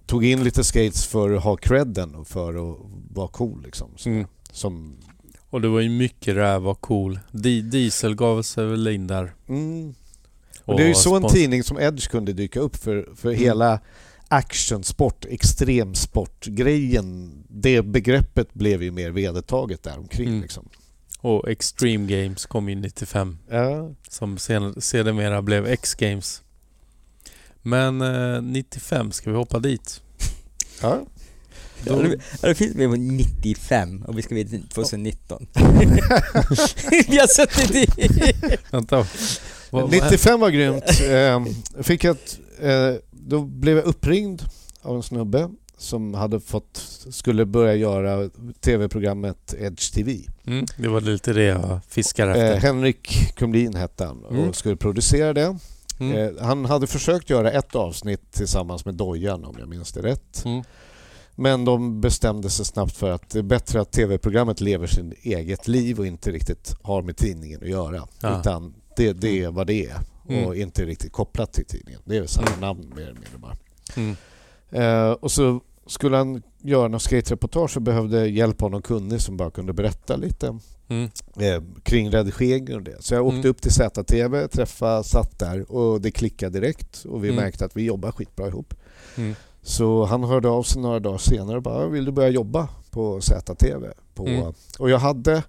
tog 0.05 0.25
in 0.25 0.43
lite 0.43 0.63
skates 0.63 1.05
för 1.05 1.31
att 1.33 1.43
ha 1.43 1.55
credden 1.57 2.15
och 2.15 2.27
för 2.27 2.71
att 2.71 2.77
vara 3.13 3.27
cool 3.27 3.61
liksom. 3.65 3.89
Så, 3.95 4.09
Mm. 4.09 4.27
Som, 4.51 4.95
Och 5.49 5.61
det 5.61 5.67
var 5.67 5.79
ju 5.79 5.89
mycket 5.89 6.35
räv 6.35 6.67
och 6.67 6.81
cool. 6.81 7.19
Di- 7.31 7.61
Diesel 7.61 8.15
gav 8.15 8.41
sig 8.41 8.65
väl 8.65 8.87
in 8.87 9.07
där. 9.07 9.33
mm. 9.47 9.93
Och 10.65 10.77
det 10.77 10.83
är 10.83 10.87
ju 10.87 10.93
så 10.95 11.15
en 11.15 11.27
tidning 11.27 11.63
som 11.63 11.79
Edge 11.79 12.07
kunde 12.09 12.33
dyka 12.33 12.59
upp 12.59 12.75
för, 12.75 13.09
för 13.15 13.29
Mm. 13.29 13.41
hela 13.41 13.79
actionsport, 14.27 15.25
extremsportgrejen. 15.25 17.31
Det 17.49 17.81
begreppet 17.81 18.53
blev 18.53 18.83
ju 18.83 18.91
mer 18.91 19.11
vedertaget 19.11 19.83
där 19.83 19.97
omkring 19.97 20.27
Mm. 20.27 20.41
liksom. 20.41 20.69
Och 21.19 21.49
Extreme 21.49 22.07
Games 22.07 22.45
kom 22.45 22.69
ju 22.69 22.75
95. 22.75 23.37
Ja. 23.49 23.91
Som 24.09 24.37
sen, 24.37 24.81
sedermera 24.81 25.41
blev 25.41 25.67
X-Games. 25.67 26.41
Men 27.61 28.01
eh, 28.01 28.41
95, 28.41 29.11
ska 29.11 29.31
vi 29.31 29.37
hoppa 29.37 29.59
dit? 29.59 30.01
ja. 30.81 31.05
Det, 31.83 32.19
ja, 32.41 32.47
det 32.47 32.55
finns 32.55 32.75
med 32.75 32.89
på 32.89 32.95
95 32.95 34.03
och 34.07 34.17
vi 34.17 34.21
ska 34.21 34.35
vidare 34.35 34.49
till 34.59 34.67
2019. 34.69 35.47
vi 37.07 37.17
har 37.17 37.27
suttit 37.27 37.75
i... 37.75 37.87
Vänta. 38.71 38.95
Vad- 38.95 39.07
vad- 39.81 39.91
95 39.91 40.39
var 40.39 40.49
grymt. 40.49 40.83
Eh, 41.09 41.45
fick 41.83 42.03
ett, 42.03 42.39
eh, 42.61 42.93
då 43.27 43.41
blev 43.41 43.75
jag 43.77 43.85
uppringd 43.85 44.41
av 44.81 44.95
en 44.95 45.03
snubbe 45.03 45.49
som 45.77 46.13
hade 46.13 46.39
fått, 46.39 46.77
skulle 47.09 47.45
börja 47.45 47.75
göra 47.75 48.29
tv-programmet 48.61 49.53
Edge 49.59 49.93
TV. 49.93 50.19
Mm, 50.45 50.65
det 50.77 50.87
var 50.87 51.01
lite 51.01 51.33
det 51.33 51.43
jag 51.43 51.79
fiskade 51.87 52.31
Eh, 52.31 52.45
efter. 52.49 52.67
Henrik 52.67 53.33
Kumlin 53.35 53.75
hette 53.75 54.05
han 54.05 54.23
och 54.25 54.31
Mm. 54.33 54.53
skulle 54.53 54.75
producera 54.75 55.33
det. 55.33 55.57
Mm. 55.99 56.17
Eh, 56.17 56.43
han 56.45 56.65
hade 56.65 56.87
försökt 56.87 57.29
göra 57.29 57.51
ett 57.51 57.75
avsnitt 57.75 58.31
tillsammans 58.31 58.85
med 58.85 58.93
Dojan 58.95 59.45
om 59.45 59.55
jag 59.59 59.69
minns 59.69 59.91
det 59.91 60.01
rätt. 60.01 60.45
Mm. 60.45 60.63
Men 61.35 61.65
de 61.65 62.01
bestämde 62.01 62.49
sig 62.49 62.65
snabbt 62.65 62.97
för 62.97 63.09
att 63.11 63.29
det 63.29 63.39
är 63.39 63.43
bättre 63.43 63.81
att 63.81 63.91
tv-programmet 63.91 64.61
lever 64.61 64.87
sin 64.87 65.13
eget 65.21 65.67
liv 65.67 65.99
och 65.99 66.07
inte 66.07 66.31
riktigt 66.31 66.75
har 66.81 67.01
med 67.01 67.17
tidningen 67.17 67.59
att 67.63 67.69
göra. 67.69 68.07
Ja. 68.21 68.39
Utan 68.39 68.73
det, 68.97 69.13
det 69.13 69.43
är 69.43 69.51
vad 69.51 69.67
det 69.67 69.85
är 69.85 69.95
Mm. 70.29 70.45
och 70.45 70.55
inte 70.55 70.85
riktigt 70.85 71.11
kopplat 71.11 71.53
till 71.53 71.65
tidningen. 71.65 72.01
Det 72.05 72.17
är 72.17 72.25
samma 72.25 72.47
Mm. 72.47 72.59
namn 72.59 72.93
mer 72.95 73.01
eller 73.01 73.13
mindre 73.13 73.37
bara. 73.37 73.55
Mm. 73.95 74.15
Eh, 74.71 75.11
och 75.11 75.31
så 75.31 75.61
skulle 75.87 76.17
han 76.17 76.41
göra 76.61 76.87
något 76.87 77.01
skate-reportage 77.01 77.75
och 77.77 77.81
behövde 77.81 78.27
hjälp 78.27 78.61
av 78.61 78.71
någon 78.71 78.81
kunnig 78.81 79.21
som 79.21 79.37
bara 79.37 79.51
kunde 79.51 79.73
berätta 79.73 80.15
lite 80.15 80.59
Mm. 80.87 81.09
eh, 81.39 81.63
kring 81.83 82.11
redigeringen 82.11 82.75
och 82.75 82.81
det. 82.83 83.03
Så 83.03 83.13
jag 83.13 83.25
åkte 83.25 83.37
Mm. 83.37 83.49
upp 83.49 83.61
till 83.61 83.71
ZTV, 83.71 84.47
träffade, 84.47 85.03
satt 85.03 85.39
där 85.39 85.71
och 85.71 86.01
det 86.01 86.11
klickade 86.11 86.59
direkt 86.59 87.05
och 87.05 87.23
vi 87.23 87.27
Mm. 87.29 87.43
märkte 87.43 87.65
att 87.65 87.77
vi 87.77 87.83
jobbar 87.83 88.11
skitbra 88.11 88.47
ihop. 88.47 88.73
Mm. 89.17 89.35
Så 89.61 90.05
han 90.05 90.23
hörde 90.23 90.49
av 90.49 90.63
sig 90.63 90.81
några 90.81 90.99
dagar 90.99 91.17
senare 91.17 91.57
och 91.57 91.63
bara 91.63 91.87
“Vill 91.87 92.05
du 92.05 92.11
börja 92.11 92.29
jobba 92.29 92.67
på 92.91 93.21
ZTV?” 93.21 93.87
på, 94.15 94.27
Mm. 94.27 94.53
Och 94.79 94.89
jag 94.89 94.99
hade... 94.99 95.43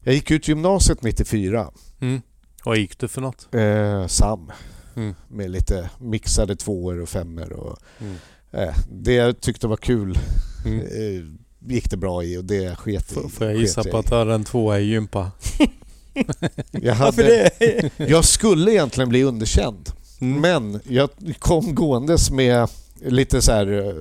Jag 0.00 0.14
gick 0.14 0.30
ut 0.30 0.48
gymnasiet 0.48 1.02
94, 1.02 1.70
Mm. 2.00 2.20
Vad 2.64 2.76
gick 2.76 2.98
du 2.98 3.08
för 3.08 3.20
något? 3.20 3.48
eh, 3.54 4.06
SAM, 4.06 4.52
Mm. 4.96 5.14
med 5.28 5.50
lite 5.50 5.90
mixade 5.98 6.56
tvåor 6.56 7.00
och 7.00 7.08
femmor 7.08 7.52
och 7.52 7.78
Mm. 8.00 8.16
eh, 8.52 8.74
det 8.90 9.12
jag 9.14 9.40
tyckte 9.40 9.66
var 9.66 9.76
kul 9.76 10.18
Mm. 10.66 10.80
eh, 10.80 11.24
gick 11.74 11.90
det 11.90 11.96
bra 11.96 12.24
i 12.24 12.36
och 12.36 12.44
det 12.44 12.76
sket 12.78 13.12
i. 13.12 13.14
Får, 13.14 13.46
jag 13.46 13.56
gissa 13.56 13.84
på 13.84 13.98
att 13.98 14.06
du 14.08 14.14
hade 14.14 14.34
en 14.34 14.44
tvåa 14.44 14.78
i 14.80 14.84
gympa? 14.84 15.30
Jag, 16.70 16.94
hade, 16.94 17.50
jag 17.96 18.24
skulle 18.24 18.70
egentligen 18.72 19.08
bli 19.08 19.22
underkänd. 19.22 19.90
Mm. 20.20 20.40
Men 20.40 20.80
jag 20.88 21.10
kom 21.38 21.74
gåendes 21.74 22.30
med 22.30 22.68
lite 23.04 23.42
så 23.42 23.52
här... 23.52 23.88
eh, 23.88 23.94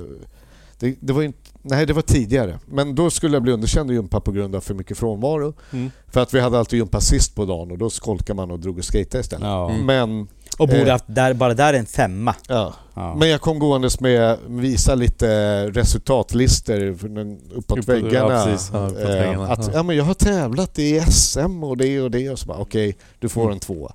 Det, 0.80 0.96
det 1.00 1.14
var 1.14 1.24
inte, 1.24 1.41
nej, 1.62 1.86
det 1.86 1.94
var 1.94 2.02
tidigare. 2.02 2.60
Men 2.66 2.96
då 2.96 3.10
skulle 3.10 3.36
jag 3.36 3.44
bli 3.44 3.52
underkänd 3.52 3.92
i 3.92 3.94
gympa 3.94 4.20
på 4.20 4.32
grund 4.32 4.56
av 4.56 4.62
för 4.62 4.74
mycket 4.74 4.98
frånvaro. 4.98 5.54
Mm. 5.74 5.92
För 6.08 6.22
att 6.22 6.34
vi 6.34 6.40
hade 6.40 6.60
alltid 6.60 6.80
gympa 6.80 7.02
sist 7.02 7.36
på 7.36 7.46
dagen 7.46 7.72
och 7.72 7.78
då 7.78 7.90
skolkade 7.90 8.38
man 8.38 8.52
och 8.52 8.60
drog 8.60 8.78
och 8.78 8.86
skejtade 8.86 9.22
istället. 9.22 9.48
Ja. 9.48 9.70
Mm. 9.72 9.86
Men, 9.86 10.28
Och 10.58 10.68
borde 10.68 10.82
Eh. 10.82 10.92
haft 10.92 11.06
där, 11.08 11.34
bara 11.34 11.54
där 11.54 11.74
en 11.74 11.86
femma. 11.86 12.36
ja. 12.48 12.74
Ja. 12.94 13.16
men 13.16 13.30
jag 13.30 13.42
kom 13.42 13.60
gåendes 13.60 14.00
med 14.00 14.38
visa 14.48 14.96
lite 14.96 15.66
resultatlistor 15.70 16.82
uppåt 16.82 17.32
Uppåt- 17.56 17.88
väggarna. 17.90 18.34
ja, 18.34 18.46
precis. 18.46 18.70
Ja, 18.74 18.80
uppåt 18.88 19.00
Eh, 19.02 19.08
väggarna. 19.08 19.48
Att, 19.48 19.70
Ja. 19.74 19.84
men 19.84 19.96
jag 19.96 20.04
har 20.04 20.14
tävlat 20.14 20.80
i 20.80 21.00
SM 21.00 21.64
och 21.64 21.78
det 21.78 22.02
och 22.02 22.12
det 22.12 22.30
och 22.30 22.40
så 22.40 22.48
bara 22.48 22.58
okej, 22.58 22.98
du 23.20 23.30
får 23.30 23.42
Mm. 23.42 23.54
en 23.54 23.60
tvåa. 23.60 23.94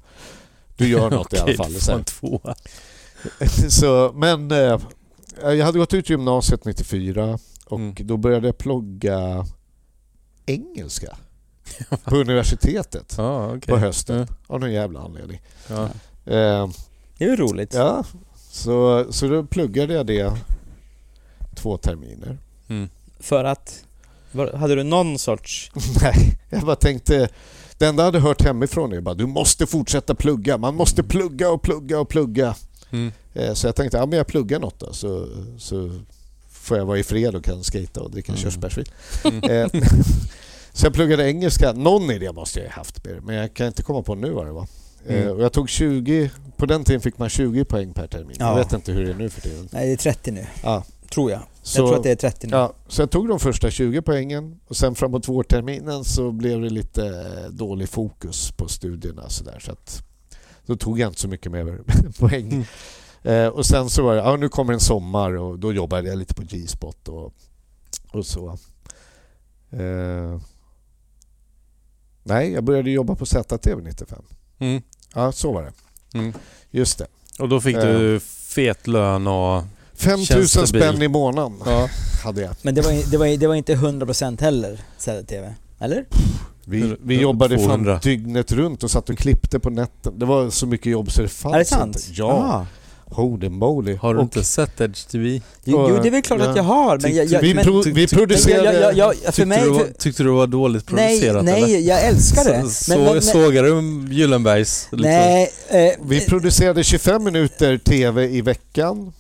Du 0.77 0.89
gör 0.89 1.11
något 1.11 1.33
i 1.33 1.39
alla 1.39 1.53
fall. 1.57 1.73
du 1.73 1.81
får 1.81 1.93
en 1.93 2.05
tvåa. 2.05 2.55
så, 3.69 4.13
men 4.15 4.51
eh, 4.51 4.79
jag 5.43 5.65
hade 5.65 5.79
gått 5.79 5.95
ut 5.95 6.11
gymnasiet 6.11 6.65
94 6.65 7.39
och 7.67 7.79
Mm. 7.81 7.95
då 7.99 8.17
började 8.17 8.47
jag 8.49 8.59
plugga 8.59 9.47
engelska. 10.47 11.17
på 12.05 12.17
universitetet 12.17 13.15
Ja, 13.19 13.47
okej. 13.47 13.61
på 13.61 13.77
hösten. 13.79 14.19
Ja. 14.19 14.27
Av 14.55 14.61
någon 14.61 14.73
jävla 14.73 15.01
anledning. 15.01 15.41
Ja. 15.69 15.85
Eh, 16.33 16.69
Det 17.19 17.25
är 17.25 17.29
ju 17.29 17.37
roligt. 17.37 17.75
ja, 17.75 18.05
så, 18.51 19.07
så 19.13 19.29
då 19.29 19.45
pluggade 19.45 19.95
jag 19.95 20.07
det 20.07 20.33
två 21.55 21.77
terminer. 21.77 22.39
Mm. 22.69 22.89
För 23.21 23.45
att... 23.45 23.85
Var, 24.33 24.53
hade 24.53 24.75
du 24.75 24.83
någon 24.83 25.19
sorts... 25.19 25.71
Nej, 26.03 26.39
jag 26.51 26.63
bara 26.63 26.77
tänkte... 26.77 27.29
Det 27.79 27.87
enda 27.87 28.03
jag 28.03 28.07
hade 28.07 28.21
hört 28.21 28.43
hemifrån 28.43 28.93
är 28.93 29.01
bara 29.01 29.15
du 29.15 29.27
måste 29.27 29.67
fortsätta 29.67 30.15
plugga. 30.15 30.59
Man 30.59 30.75
måste 30.75 31.03
plugga 31.03 31.51
och 31.51 31.63
plugga 31.63 32.01
och 32.01 32.09
plugga. 32.09 32.55
Mm. 32.91 33.13
Eh, 33.35 33.53
Så 33.55 33.67
jag 33.67 33.77
tänkte, 33.77 33.97
ja 33.99 34.07
men 34.07 34.17
jag 34.17 34.27
pluggar 34.27 34.61
något 34.61 34.79
då 34.81 34.93
så, 34.93 35.29
så 35.59 36.01
får 36.67 36.79
jag 36.79 36.87
vara 36.87 36.99
i 36.99 37.03
fred 37.03 37.35
och 37.35 37.45
kan 37.45 37.65
skata 37.65 38.01
och 38.01 38.11
dricka 38.11 38.33
Mm. 38.33 38.43
körsbärsvin. 38.43 38.85
Mm. 39.25 39.45
Eh, 39.51 39.83
Så 40.73 40.87
jag 40.87 40.95
pluggade 40.95 41.29
engelska. 41.29 41.73
Någon 41.73 42.11
idé 42.11 42.33
måste 42.33 42.61
jag 42.61 42.67
ha 42.67 42.75
haft 42.75 43.05
med 43.05 43.23
men 43.25 43.35
jag 43.37 43.55
kan 43.55 43.67
inte 43.67 43.83
komma 43.83 44.03
på 44.03 44.15
nu 44.15 44.31
vad 44.31 44.47
det 44.47 44.53
var. 44.53 44.63
Eh, 44.63 45.17
Mm. 45.23 45.37
Och 45.37 45.43
jag 45.43 45.53
tog 45.53 45.69
20, 45.69 46.31
på 46.57 46.67
den 46.67 46.85
tiden 46.85 47.01
fick 47.01 47.19
man 47.19 47.29
20 47.29 47.65
poäng 47.65 47.93
per 47.93 48.07
termin. 48.07 48.37
Jag 48.39 48.49
Ja. 48.49 48.55
vet 48.55 48.73
inte 48.73 48.93
hur 48.93 49.05
det 49.05 49.11
är 49.11 49.15
nu 49.15 49.31
för 49.31 49.41
tiden. 49.41 49.69
Nej, 49.73 49.87
det 49.87 49.93
är 49.93 49.97
30 49.97 50.31
nu. 50.31 50.47
Ja. 50.63 50.85
Tror 51.11 51.31
jag. 51.31 51.41
Så, 51.63 51.81
jag 51.81 51.87
tror 51.89 51.97
att 51.97 52.03
det 52.03 52.11
är 52.11 52.17
30 52.17 52.47
nu. 52.47 52.57
ja, 52.57 52.73
så 52.89 53.03
jag 53.03 53.11
tog 53.11 53.29
de 53.29 53.41
första 53.41 53.71
20 53.71 54.03
poängen 54.03 54.61
och 54.69 54.77
sen 54.77 54.95
framåt 54.95 55.29
vårterminen 55.29 56.05
så 56.05 56.33
blev 56.33 56.61
det 56.61 56.71
lite 56.71 57.07
eh, 57.07 57.51
dålig 57.51 57.89
fokus 57.89 58.51
på 58.51 58.69
studierna 58.69 59.29
så 59.29 59.45
där, 59.45 59.59
så 59.61 59.73
att 59.73 60.03
då 60.67 60.77
tog 60.77 60.99
jag 61.01 61.11
inte 61.11 61.21
så 61.21 61.29
mycket 61.29 61.53
mer 61.53 61.79
poäng. 62.19 62.53
Mm. 62.53 62.65
Eh, 63.27 63.47
och 63.47 63.67
sen 63.67 63.91
så 63.91 64.03
var 64.03 64.15
det, 64.15 64.21
ja 64.21 64.37
nu 64.37 64.49
kommer 64.49 64.73
en 64.73 64.81
sommar 64.81 65.37
och 65.37 65.59
då 65.59 65.73
jobbade 65.73 66.09
jag 66.09 66.19
lite 66.19 66.35
på 66.35 66.43
G-spot 66.43 67.09
och, 67.09 67.35
och 68.13 68.27
så. 68.27 68.49
Eh, 69.71 70.41
nej, 72.23 72.53
jag 72.53 72.65
började 72.65 72.91
jobba 72.91 73.15
på 73.15 73.27
ZTV 73.27 73.83
95. 73.83 74.23
Mm. 74.59 74.83
Ja, 75.15 75.33
så 75.33 75.53
var 75.53 75.63
det. 75.63 75.73
Mm. 76.19 76.33
Just 76.71 76.99
det. 76.99 77.07
Och 77.39 77.49
då 77.49 77.61
fick 77.61 77.77
du 77.77 78.21
fet 78.21 78.87
lön 78.87 79.27
och... 79.27 79.63
5000 79.95 80.27
Tjänstebil. 80.27 80.83
spänn 80.83 81.03
i 81.03 81.09
månaden 81.09 81.59
Ja. 81.65 81.89
hade 82.25 82.43
jag. 82.43 82.55
Men 82.63 82.75
det 82.75 82.81
var, 82.81 83.11
det, 83.11 83.17
var, 83.17 83.37
det 83.39 83.47
var 83.47 83.55
inte 83.55 83.75
100% 83.75 84.41
heller, 84.41 84.81
ZTV. 84.99 85.55
Eller? 85.79 86.07
Vi, 86.65 86.97
vi 87.03 87.21
jobbade 87.21 87.57
200. 87.57 87.93
fan 87.95 88.01
dygnet 88.03 88.53
runt 88.53 88.83
och 88.83 88.91
satt 88.91 89.11
och 89.11 89.19
klippte 89.19 89.59
på 89.59 89.71
nätten. 89.71 90.19
Det 90.19 90.27
var 90.27 90.51
så 90.51 90.67
mycket 90.67 90.93
jobb 90.93 91.11
så 91.11 91.23
det 91.23 91.29
fanns 91.29 91.55
är 91.55 91.59
det 91.59 91.65
sant? 91.65 91.97
inte. 91.97 92.21
Ja, 92.21 92.33
Aha. 92.33 92.67
Holy 93.11 93.49
moly. 93.49 93.97
Har 93.97 94.15
du 94.15 94.19
Och 94.21 94.23
inte 94.25 94.45
sett 94.45 94.81
Edge 94.81 95.09
TV? 95.11 95.41
Jo, 95.65 95.87
jo, 95.91 95.99
det 96.03 96.09
är 96.09 96.11
väl 96.11 96.23
klart 96.23 96.41
Ja. 96.41 96.51
att 96.51 96.57
jag 96.57 96.63
har, 96.63 96.99
men 96.99 97.17
jag... 97.17 97.27
jag 97.27 97.41
vi, 97.41 97.55
men, 97.55 97.65
pro, 97.65 97.83
vi 97.83 98.07
producerade... 98.09 98.81
jag, 98.81 98.97
jag, 98.97 99.15
jag, 99.15 99.17
för 99.25 99.33
Tyckte, 99.33 99.47
mig... 99.47 99.63
du, 99.63 99.71
var, 99.71 99.79
För, 99.79 99.93
tyckte 99.93 100.23
du 100.23 100.29
det 100.29 100.35
var 100.35 100.47
dåligt 100.47 100.91
nej, 100.93 101.21
producerat 101.21 101.43
eller? 101.49 101.61
nej, 101.61 101.87
jag 101.89 102.05
älskar 102.05 102.45
det. 102.45 102.51
Så, 102.51 102.57
Men, 102.61 102.71
så, 102.71 102.99
men, 102.99 103.13
men, 103.13 103.23
sågar 103.23 103.63
du 103.63 104.15
Gyllenbergs? 104.15 104.89
Liksom? 104.91 105.11
nej, 105.11 105.51
eh, 105.69 105.93
Vi 106.03 106.21
producerade 106.21 106.85
25 106.85 107.25
minuter 107.25 107.79
TV 107.79 108.25
i 108.29 108.41
veckan. 108.41 109.13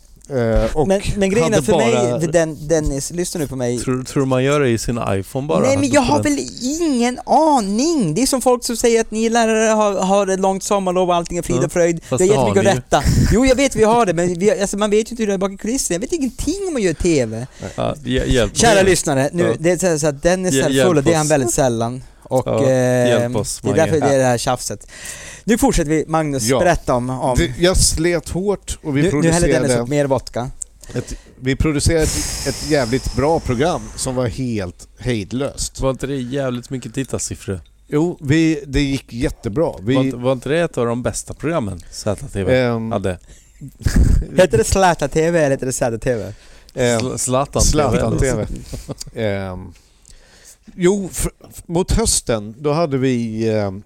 Och 0.74 0.88
men, 0.88 1.00
men 1.16 1.30
grejen 1.30 1.54
är 1.54 1.62
för 1.62 1.76
mig, 1.76 1.94
bara- 1.94 2.20
för 2.20 2.28
den, 2.28 2.68
Dennis, 2.68 3.10
lyssna 3.10 3.40
nu 3.40 3.46
på 3.48 3.56
mig. 3.56 3.78
Tror, 3.78 4.02
tror 4.04 4.26
man 4.26 4.44
gör 4.44 4.60
det 4.60 4.68
i 4.68 4.78
sin 4.78 5.00
iPhone 5.08 5.46
bara? 5.46 5.60
Nej 5.60 5.76
men 5.76 5.90
jag 5.90 6.00
har 6.00 6.22
väl 6.22 6.38
ingen 6.62 7.18
aning! 7.26 8.14
Det 8.14 8.22
är 8.22 8.26
som 8.26 8.40
folk 8.40 8.64
som 8.64 8.76
säger 8.76 9.00
att 9.00 9.10
ni 9.10 9.28
lärare 9.28 9.70
har, 9.70 9.94
har 9.94 10.26
ett 10.26 10.40
långt 10.40 10.62
sommarlov 10.62 11.08
och 11.08 11.14
allting 11.14 11.38
är 11.38 11.42
frid 11.42 11.64
och 11.64 11.72
fröjd. 11.72 12.04
fast 12.04 12.18
Det 12.18 12.24
är 12.24 12.28
det 12.28 12.34
har 12.36 12.48
jättemycket 12.48 12.70
att 12.70 12.76
rätta. 12.78 13.02
Jo 13.32 13.46
jag 13.46 13.56
vet 13.56 13.76
vi 13.76 13.84
har 13.84 14.06
det 14.06 14.14
men 14.14 14.38
vi, 14.38 14.60
alltså, 14.60 14.78
man 14.78 14.90
vet 14.90 15.08
ju 15.08 15.10
inte 15.10 15.22
hur 15.22 15.26
det 15.26 15.32
är 15.34 15.38
bakom 15.38 15.58
kulisserna. 15.58 15.94
Jag 15.94 16.00
vet 16.00 16.12
ingenting 16.12 16.68
om 16.68 16.76
att 16.76 16.82
göra 16.82 16.94
TV. 16.94 17.46
Ja, 17.76 17.94
Kära 18.52 18.74
mig. 18.74 18.84
lyssnare, 18.84 19.30
nu, 19.32 19.56
det 19.58 19.82
är 19.82 19.98
så 19.98 20.06
att 20.06 20.22
Dennis 20.22 20.54
är 20.54 20.84
full 20.84 20.96
och 20.96 21.02
det 21.02 21.12
är 21.12 21.16
han 21.16 21.28
väldigt 21.28 21.52
sällan. 21.52 22.02
Och 22.28 22.42
Ja, 22.46 22.70
eh, 22.70 23.36
oss, 23.36 23.60
det 23.62 23.70
är 23.70 23.74
därför 23.74 24.00
det 24.00 24.06
är 24.14 24.18
det 24.18 24.24
här 24.24 24.38
tjafset. 24.38 24.86
Nu 25.44 25.58
fortsätter 25.58 25.90
vi, 25.90 26.04
Magnus, 26.08 26.42
Ja. 26.42 26.58
berätta 26.58 26.94
om... 26.94 27.10
om 27.10 27.36
Det, 27.38 27.52
jag 27.58 27.76
slet 27.76 28.28
hårt 28.28 28.78
och 28.82 28.96
vi 28.96 29.02
nu, 29.02 29.10
nu 29.12 29.30
häller 29.30 29.48
Dennis 29.48 29.56
producerade, 29.58 29.82
upp 29.82 29.88
mer 29.88 30.04
vodka. 30.06 30.50
ett, 30.94 31.14
vi 31.40 31.56
producerade 31.56 32.02
ett, 32.02 32.46
ett 32.48 32.70
jävligt 32.70 33.14
bra 33.16 33.40
program 33.40 33.82
som 33.96 34.14
var 34.14 34.26
helt 34.26 34.88
hejdlöst. 34.98 35.80
Var 35.80 35.90
inte 35.90 36.06
det 36.06 36.16
jävligt 36.16 36.70
mycket 36.70 36.94
tittarsiffror? 36.94 37.60
Jo, 37.88 38.18
vi, 38.20 38.62
det 38.66 38.80
gick 38.82 39.12
jättebra. 39.12 39.64
Var, 39.64 39.80
Vi, 39.82 39.94
inte- 39.94 40.16
var 40.16 40.32
inte 40.32 40.48
det 40.48 40.60
ett 40.60 40.78
av 40.78 40.86
de 40.86 41.02
bästa 41.02 41.34
programmen 41.34 41.80
ZTV 41.90 42.54
ehm, 42.56 42.92
hade? 42.92 43.18
Heter 44.36 44.58
det 44.58 44.64
Zlatan-TV 44.64 45.38
eller 45.38 45.50
heter 45.50 45.66
det 45.66 45.72
Zäta-TV? 45.72 46.32
ehm, 46.74 47.00
Sl- 47.00 47.16
Zlatan 47.16 47.62
Zlatan 47.62 48.18
TV. 48.18 48.46
Jo, 50.74 51.08
f- 51.12 51.26
f- 51.50 51.62
mot 51.66 51.92
hösten 51.92 52.54
då 52.58 52.72
hade 52.72 52.98
vi, 52.98 53.48
ehm, 53.50 53.82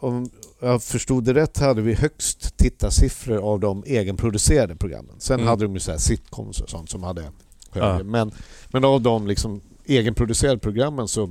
om 0.00 0.30
jag 0.60 0.82
förstod 0.82 1.24
det 1.24 1.34
rätt, 1.34 1.58
hade 1.58 1.82
vi 1.82 1.94
högst 1.94 2.56
tittarsiffror 2.56 3.36
av 3.52 3.60
de 3.60 3.84
egenproducerade 3.86 4.76
programmen. 4.76 5.14
Sen 5.18 5.34
Mm. 5.34 5.48
hade 5.48 5.64
de 5.64 5.74
ju 5.74 5.80
så 5.80 5.90
här 5.90 5.98
sitcoms 5.98 6.60
och 6.60 6.70
sånt 6.70 6.90
som 6.90 7.02
hade 7.02 7.22
högre. 7.70 7.88
Ja. 7.88 8.02
Men, 8.04 8.32
men 8.68 8.84
av 8.84 9.00
de 9.00 9.26
liksom 9.26 9.60
egenproducerade 9.86 10.58
programmen 10.58 11.08
så 11.08 11.30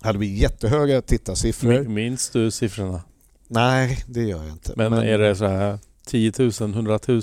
hade 0.00 0.18
vi 0.18 0.26
jättehöga 0.38 1.02
tittarsiffror. 1.02 1.68
Min- 1.82 1.94
Minns 1.94 2.30
du 2.30 2.50
siffrorna? 2.50 3.02
Nej, 3.48 4.04
det 4.08 4.22
gör 4.22 4.42
jag 4.42 4.52
inte. 4.52 4.72
Men, 4.76 4.92
är 4.92 5.18
det 5.18 5.36
så 5.36 5.46
här 5.46 5.78
10 6.06 6.32
000, 6.38 6.50
100 6.60 6.98
000? 7.06 7.22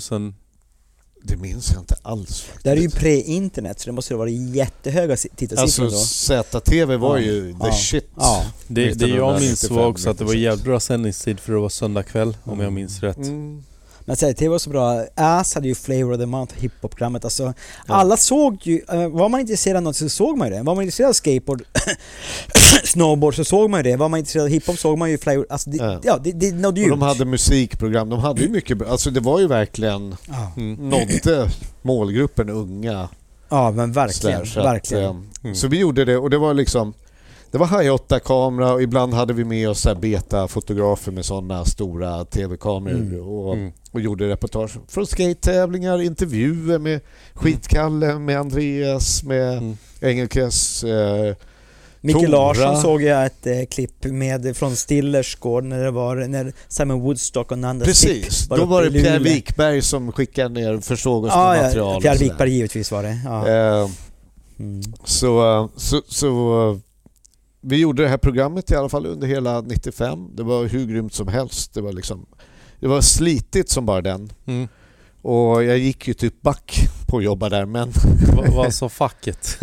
Det 1.24 1.36
minns 1.36 1.72
jag 1.72 1.82
inte 1.82 1.94
alls 2.02 2.40
faktiskt. 2.40 2.64
Det 2.64 2.70
här 2.70 2.76
är 2.76 2.80
ju 2.80 2.88
pre-internet 2.88 3.80
så 3.80 3.86
det 3.88 3.92
måste 3.92 4.14
ha 4.14 4.18
varit 4.18 4.54
jättehöga 4.54 5.16
si- 5.16 5.28
tittarsiffror 5.36 5.84
Alltså 5.84 5.98
då. 6.34 6.40
ZTV 6.60 6.96
var 6.96 7.18
Ja. 7.18 7.24
ju 7.24 7.52
the 7.52 7.58
Ja. 7.66 7.72
shit. 7.72 8.08
Ja. 8.16 8.44
Det, 8.68 8.92
det 8.92 9.06
jag 9.06 9.40
minns 9.40 9.64
1995, 9.64 9.76
var 9.76 9.86
också 9.86 10.10
att 10.10 10.18
det 10.18 10.24
var 10.24 10.32
96. 10.32 10.44
jävligt 10.44 10.64
bra 10.64 10.80
sändningstid 10.80 11.40
för 11.40 11.52
det 11.52 11.58
var 11.58 11.68
söndag 11.68 12.02
kväll 12.02 12.36
om 12.44 12.60
jag 12.60 12.72
minns 12.72 13.00
rätt. 13.00 13.16
Mm. 13.16 13.62
Men 14.04 14.16
ZTV 14.16 14.48
var 14.48 14.58
så 14.58 14.70
bra. 14.70 15.04
Ass 15.14 15.54
hade 15.54 15.68
ju 15.68 15.74
Flavor 15.74 16.12
of 16.12 16.18
the 16.18 16.26
Month, 16.26 16.54
hiphop-programmet. 16.58 17.24
Alltså, 17.24 17.54
alla 17.86 18.16
såg 18.16 18.58
ju, 18.62 18.80
eh, 18.92 19.08
var 19.08 19.28
man 19.28 19.40
intresserad 19.40 19.76
av 19.76 19.82
något 19.82 19.96
så 19.96 20.08
såg 20.08 20.38
man 20.38 20.48
ju 20.48 20.54
det. 20.54 20.62
Var 20.62 20.74
man 20.74 20.82
intresserad 20.84 21.08
av 21.08 21.12
skateboard, 21.12 21.62
snowboard 22.84 23.36
så 23.36 23.44
såg 23.44 23.70
man 23.70 23.78
ju 23.84 23.90
det. 23.90 23.96
Var 23.96 24.08
man 24.08 24.18
intresserad 24.18 24.44
av 24.44 24.50
hiphop 24.50 24.78
såg 24.78 24.98
man 24.98 25.10
ju 25.10 25.18
Flavor, 25.18 25.46
alltså 25.50 25.70
det, 25.70 25.76
Ja. 25.76 26.00
ja. 26.02 26.18
det, 26.24 26.32
det 26.32 26.52
nådde 26.54 26.80
ju 26.80 26.88
de 26.90 27.02
hade 27.02 27.24
musikprogram, 27.24 28.08
de 28.10 28.18
hade 28.20 28.42
ju 28.42 28.48
mycket 28.48 28.78
bra- 28.78 28.88
Alltså 28.88 29.10
det 29.10 29.20
var 29.20 29.40
ju 29.40 29.46
verkligen, 29.46 30.16
Ja. 30.28 30.52
Mm. 30.56 30.88
nådde 30.90 31.48
målgruppen 31.82 32.50
unga. 32.50 33.08
ja 33.48 33.70
men 33.70 33.92
verkligen, 33.92 34.46
Slash 34.46 34.60
att, 34.60 34.72
verkligen. 34.74 35.30
Mm. 35.44 35.54
Så 35.54 35.68
vi 35.68 35.78
gjorde 35.78 36.04
det 36.04 36.16
och 36.16 36.30
det 36.30 36.38
var 36.38 36.54
liksom 36.54 36.94
det 37.52 37.58
var 37.58 37.66
high 37.66 37.90
8-kamera 37.94 38.72
och 38.72 38.82
ibland 38.82 39.14
hade 39.14 39.32
vi 39.32 39.44
med 39.44 39.68
oss 39.68 39.86
beta-fotografer 40.00 41.12
med 41.12 41.24
sådana 41.24 41.64
stora 41.64 42.24
tv-kameror 42.24 42.96
Mm. 42.96 43.20
och, 43.28 43.54
Mm. 43.56 43.72
och 43.92 44.00
gjorde 44.00 44.28
reportage 44.28 44.70
från 44.88 45.06
skate-tävlingar, 45.06 46.02
intervjuer 46.02 46.78
med 46.78 47.00
Skitkalle, 47.34 48.18
med 48.18 48.38
Andreas, 48.40 49.22
med 49.22 49.58
Mm. 49.58 49.76
Engelkes. 50.00 50.84
Eh, 50.84 51.34
Micke. 52.04 52.28
Larsson 52.28 52.76
såg 52.76 53.02
jag 53.02 53.26
ett 53.26 53.46
eh, 53.46 53.64
klipp 53.70 54.04
med 54.04 54.56
från 54.56 54.76
Stillers 54.76 55.36
gård 55.36 55.64
när 55.64 55.84
det 55.84 55.90
var 55.90 56.16
när 56.16 56.52
Simon 56.68 57.00
Woodstock 57.00 57.52
och 57.52 57.58
Nanda 57.58 57.84
precis, 57.84 58.34
Stipp 58.34 58.50
var 58.50 58.58
då 58.58 58.64
var 58.64 58.82
det 58.82 58.90
Pierre. 58.90 59.18
Wikberg 59.18 59.82
som 59.82 60.12
skickade 60.12 60.48
ner 60.60 60.78
försåg 60.80 61.24
oss 61.24 61.34
med 61.34 61.58
Ja, 61.58 61.62
material. 61.62 61.94
ja, 61.94 62.00
Pierre. 62.00 62.18
Wikberg 62.18 62.50
givetvis 62.50 62.92
var 62.92 63.02
det. 63.02 63.18
Ja. 63.24 63.48
Eh, 63.82 63.88
Mm. 64.58 64.82
Så, 65.04 65.68
så, 65.76 66.02
så 66.08 66.80
vi 67.62 67.76
gjorde 67.76 68.02
det 68.02 68.08
här 68.08 68.18
programmet 68.18 68.70
i 68.70 68.74
alla 68.74 68.88
fall 68.88 69.06
under 69.06 69.26
hela 69.26 69.60
95. 69.60 70.36
Det 70.36 70.42
var 70.42 70.64
hur 70.64 70.86
grymt 70.86 71.14
som 71.14 71.28
helst. 71.28 71.74
Det 71.74 71.80
var, 71.80 71.92
liksom, 71.92 72.26
det 72.80 72.86
var 72.88 73.00
slitigt 73.00 73.70
som 73.70 73.86
bara 73.86 74.00
den. 74.02 74.32
Mm. 74.46 74.68
Och 75.24 75.64
jag 75.64 75.78
gick 75.78 76.08
ju 76.08 76.14
typ 76.14 76.42
back 76.42 76.88
på 77.08 77.18
att 77.18 77.24
jobba 77.24 77.48
där 77.48 77.66
men 77.66 77.92
Vad, 78.54 78.74
sa 78.74 78.88
facket? 78.88 79.58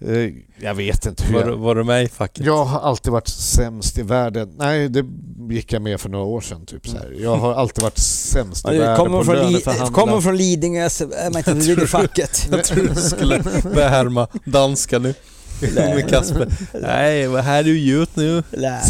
eh, 0.00 0.32
jag 0.60 0.74
vet 0.74 1.06
inte 1.06 1.24
hur 1.24 1.34
Var, 1.34 1.44
du- 1.44 1.50
jag... 1.50 1.56
var 1.56 1.74
du 1.74 1.84
med 1.84 2.04
i 2.04 2.08
facket? 2.08 2.46
Jag 2.46 2.64
har 2.64 2.80
alltid 2.80 3.12
varit 3.12 3.28
sämst 3.28 3.98
i 3.98 4.02
världen. 4.02 4.54
Nej, 4.58 4.88
det 4.88 5.04
gick 5.50 5.72
jag 5.72 5.82
med 5.82 6.00
för 6.00 6.08
några 6.08 6.24
år 6.24 6.40
sedan. 6.40 6.66
Typ 6.66 6.88
så 6.88 6.96
här. 6.96 7.16
Jag 7.20 7.36
har 7.36 7.54
alltid 7.54 7.82
varit 7.82 7.98
sämst 7.98 8.68
i 8.68 8.78
världen 8.78 8.96
Kommer 8.96 9.18
på 9.18 9.24
från, 9.24 9.34
löneförhandla. 9.36 9.94
kommer 10.00 10.20
från 10.20 10.36
Lidingö 10.36 10.90
så 10.90 11.04
är 11.04 11.30
man 11.30 11.38
inte 11.38 11.54
vid 11.54 11.82
i 11.82 11.86
facket. 11.86 12.48
Jag 12.50 12.64
tror 12.64 12.84
du 12.94 12.94
skulle 12.94 13.42
börja 13.74 13.88
härma 13.88 14.28
danska 14.44 14.98
nu. 14.98 15.14
Med 15.74 16.08
Kasper. 16.08 16.48
Nej, 16.82 17.26
vad 17.26 17.44
här 17.44 17.62
du 17.62 17.78
gjort 17.78 18.16
nu? 18.16 18.42
Nej. 18.50 18.82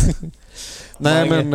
Men, 0.99 1.51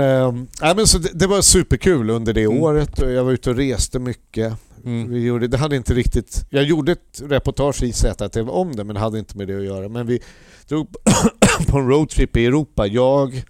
nej, 0.62 0.76
men 0.76 0.88
så 0.88 0.98
det, 0.98 1.10
det 1.14 1.28
var 1.28 1.42
superkul 1.42 2.10
under 2.10 2.34
det 2.34 2.44
Mm. 2.44 2.62
året 2.64 3.00
och 3.02 3.12
jag 3.12 3.24
var 3.24 3.32
ute 3.32 3.50
och 3.50 3.56
reste 3.56 4.00
mycket. 4.00 4.54
Mm. 4.86 5.12
Vi 5.12 5.20
gjorde, 5.26 5.48
det 5.48 5.58
hade 5.58 5.76
inte 5.76 5.94
riktigt... 5.94 6.46
Jag 6.50 6.64
gjorde 6.64 6.92
ett 6.92 7.22
reportage 7.26 7.84
i 7.84 7.94
ZTV 7.94 8.50
om 8.50 8.76
det 8.76 8.84
men 8.84 8.94
det 8.94 9.00
hade 9.00 9.20
inte 9.20 9.38
med 9.38 9.48
det 9.48 9.58
att 9.58 9.64
göra. 9.64 9.90
Men 9.90 10.08
vi 10.08 10.20
drog 10.68 10.88
på 11.68 11.78
en 11.78 11.88
roadtrip 11.90 12.38
i 12.38 12.46
Europa. 12.46 12.88
Jag, 12.88 13.44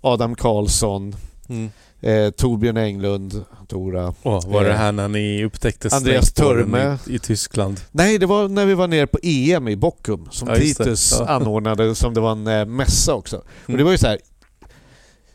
Adam 0.00 0.34
Karlsson, 0.34 1.16
Mm. 1.48 1.70
Eh, 2.06 2.30
Torbjörn 2.30 2.76
Englund, 2.76 3.44
Tora. 3.68 4.14
Åh, 4.22 4.40
var 4.50 4.64
det 4.64 4.70
Eh, 4.70 4.76
här 4.76 4.92
när 4.92 5.08
ni 5.08 5.44
upptäckte 5.44 5.88
Andreas 5.92 6.32
Törme. 6.32 6.98
i, 7.06 7.14
i 7.14 7.18
Tyskland? 7.18 7.80
Nej, 7.92 8.18
det 8.18 8.26
var 8.26 8.48
när 8.48 8.66
vi 8.66 8.74
var 8.74 8.88
nere 8.88 9.06
på 9.06 9.18
EM 9.22 9.68
i 9.68 9.76
Bochum 9.76 10.28
som 10.30 10.48
Ja. 10.48 10.56
Titus 10.56 11.14
Ja. 11.18 11.26
anordnade, 11.26 11.94
som 11.94 12.14
det 12.14 12.20
var 12.20 12.32
en 12.32 12.46
eh, 12.46 12.64
mässa 12.66 13.14
också. 13.14 13.36
Och 13.36 13.44
Mm. 13.68 13.78
det 13.78 13.84
var 13.84 13.92
ju 13.92 13.98
så 13.98 14.06
här. 14.06 14.18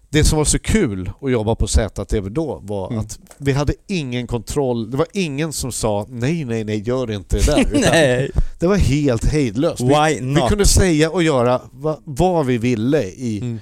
Det 0.09 0.23
som 0.23 0.37
var 0.37 0.45
så 0.45 0.59
kul 0.59 1.11
att 1.21 1.31
jobba 1.31 1.55
på 1.55 1.67
ZTV 1.67 2.29
då 2.29 2.59
var 2.63 2.87
Mm. 2.87 2.99
att 2.99 3.19
vi 3.37 3.51
hade 3.51 3.73
ingen 3.87 4.27
kontroll. 4.27 4.91
Det 4.91 4.97
var 4.97 5.07
ingen 5.13 5.53
som 5.53 5.71
sa 5.71 6.05
nej, 6.09 6.45
nej, 6.45 6.63
nej, 6.63 6.83
gör 6.87 7.11
inte 7.11 7.37
det 7.37 7.45
där. 7.45 7.67
Nej, 7.91 8.31
Det 8.59 8.67
var 8.67 8.75
helt 8.75 9.25
hejdlöst. 9.25 9.81
Vi, 9.81 10.19
vi 10.21 10.41
kunde 10.49 10.65
säga 10.65 11.09
och 11.11 11.23
göra 11.23 11.61
va, 11.71 11.99
vad 12.03 12.45
vi 12.45 12.57
ville 12.57 13.03
i, 13.03 13.39
Mm. 13.41 13.59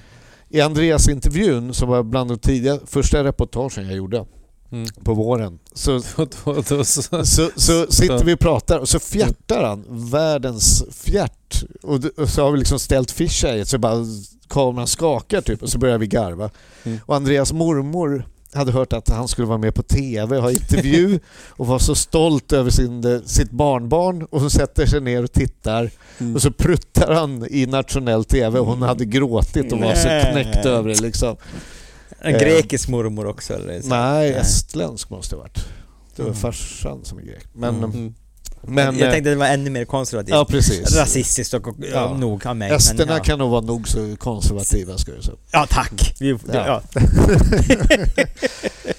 I 0.50 0.60
Andreas 0.60 1.08
intervjun 1.08 1.74
som 1.74 1.88
var 1.88 2.02
bland 2.02 2.30
de 2.30 2.38
tidiga, 2.38 2.78
första 2.86 3.24
reportagen 3.24 3.86
jag 3.86 3.96
gjorde 3.96 4.26
Mm. 4.72 4.86
på 5.04 5.14
våren. 5.14 5.58
Så 5.72 6.00
så, 6.00 7.24
så, 7.24 7.50
så 7.56 7.86
sitter 7.90 8.24
vi 8.24 8.34
och 8.34 8.38
pratar 8.40 8.78
och 8.78 8.88
så 8.88 8.98
fjärtar 8.98 9.64
han 9.64 9.84
världens 10.10 10.84
fjärt. 10.90 11.64
Och, 11.82 12.04
och 12.16 12.28
så 12.28 12.42
har 12.42 12.52
vi 12.52 12.58
liksom 12.58 12.78
ställt 12.78 13.10
fisheye 13.10 13.64
så 13.66 13.78
bara 13.78 14.04
kameran 14.48 14.86
skakar 14.86 15.40
typ 15.40 15.62
och 15.62 15.68
så 15.68 15.78
börjar 15.78 15.98
vi 15.98 16.06
garva. 16.06 16.50
Mm. 16.84 16.98
Och 17.06 17.16
Andreas 17.16 17.52
mormor 17.52 18.26
hade 18.54 18.72
hört 18.72 18.92
att 18.92 19.08
han 19.08 19.28
skulle 19.28 19.46
vara 19.46 19.58
med 19.58 19.74
på 19.74 19.82
TV 19.82 20.36
och 20.36 20.42
ha 20.42 20.50
intervju 20.50 21.18
och 21.48 21.66
var 21.66 21.78
så 21.78 21.94
stolt 21.94 22.52
över 22.52 22.70
sin, 22.70 23.22
sitt 23.26 23.50
barnbarn 23.50 24.22
och 24.22 24.40
hon 24.40 24.50
sätter 24.50 24.86
sig 24.86 25.00
ner 25.00 25.24
och 25.24 25.32
tittar 25.32 25.90
Mm. 26.20 26.34
och 26.34 26.42
så 26.42 26.50
pruttar 26.52 27.14
han 27.14 27.46
i 27.50 27.66
nationell 27.66 28.24
TV 28.24 28.58
och 28.58 28.66
hon 28.66 28.82
hade 28.82 29.04
gråtit 29.04 29.72
och 29.72 29.78
var 29.78 29.94
så 29.94 30.08
knäckt 30.30 30.66
över 30.66 30.88
det 30.88 31.00
liksom. 31.00 31.36
En 32.18 32.34
Eh. 32.34 32.40
grekisk 32.40 32.88
mormor 32.88 33.26
också 33.26 33.54
eller? 33.54 33.80
så? 33.80 33.88
Nej, 33.88 34.30
estländsk 34.32 35.10
måste 35.10 35.34
det 35.34 35.38
ha 35.38 35.42
varit. 35.42 35.66
Det 36.16 36.22
var 36.22 36.28
Mm. 36.28 36.40
farsan 36.40 37.04
som 37.04 37.18
är 37.18 37.22
grek. 37.22 37.44
Men, 37.52 37.84
Mm. 37.84 38.14
Men 38.62 38.98
jag 38.98 39.06
eh, 39.06 39.12
tänkte 39.12 39.30
det 39.30 39.36
var 39.36 39.46
ännu 39.46 39.70
mer 39.70 39.84
konservativt. 39.84 40.34
Ja, 40.34 40.44
precis. 40.44 40.96
Rasistiskt 40.96 41.54
och, 41.54 41.68
och 41.68 41.74
ja. 41.92 42.16
Nog 42.16 42.46
av 42.46 42.56
mig. 42.56 42.70
Esterna 42.70 43.06
men, 43.06 43.16
ja. 43.16 43.22
kan 43.22 43.38
nog 43.38 43.50
vara 43.50 43.60
nog 43.60 43.88
så 43.88 44.16
konservativa 44.16 44.98
ska 44.98 45.12
jag 45.12 45.24
säga. 45.24 45.36
Ja, 45.52 45.66
tack! 45.70 46.14
Vi, 46.20 46.38
Ja. 46.52 46.66
ja. 46.66 46.82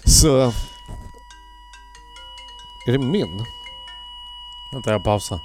Så... 0.06 0.54
Är 2.88 2.92
det 2.92 3.00
min? 3.00 3.46
Vänta, 4.74 4.92
jag 4.92 5.04
pausar. 5.04 5.40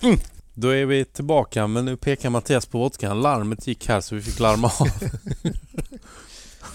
Mm. 0.00 0.18
Då 0.54 0.68
är 0.68 0.86
vi 0.86 1.04
tillbaka, 1.04 1.66
men 1.66 1.84
nu 1.84 1.96
pekar 1.96 2.30
Mattias 2.30 2.66
på 2.66 2.78
vodkan. 2.78 3.20
Larmet 3.20 3.66
gick 3.66 3.88
här 3.88 4.00
så 4.00 4.14
vi 4.14 4.22
fick 4.22 4.38
larma 4.38 4.72
av. 4.80 4.88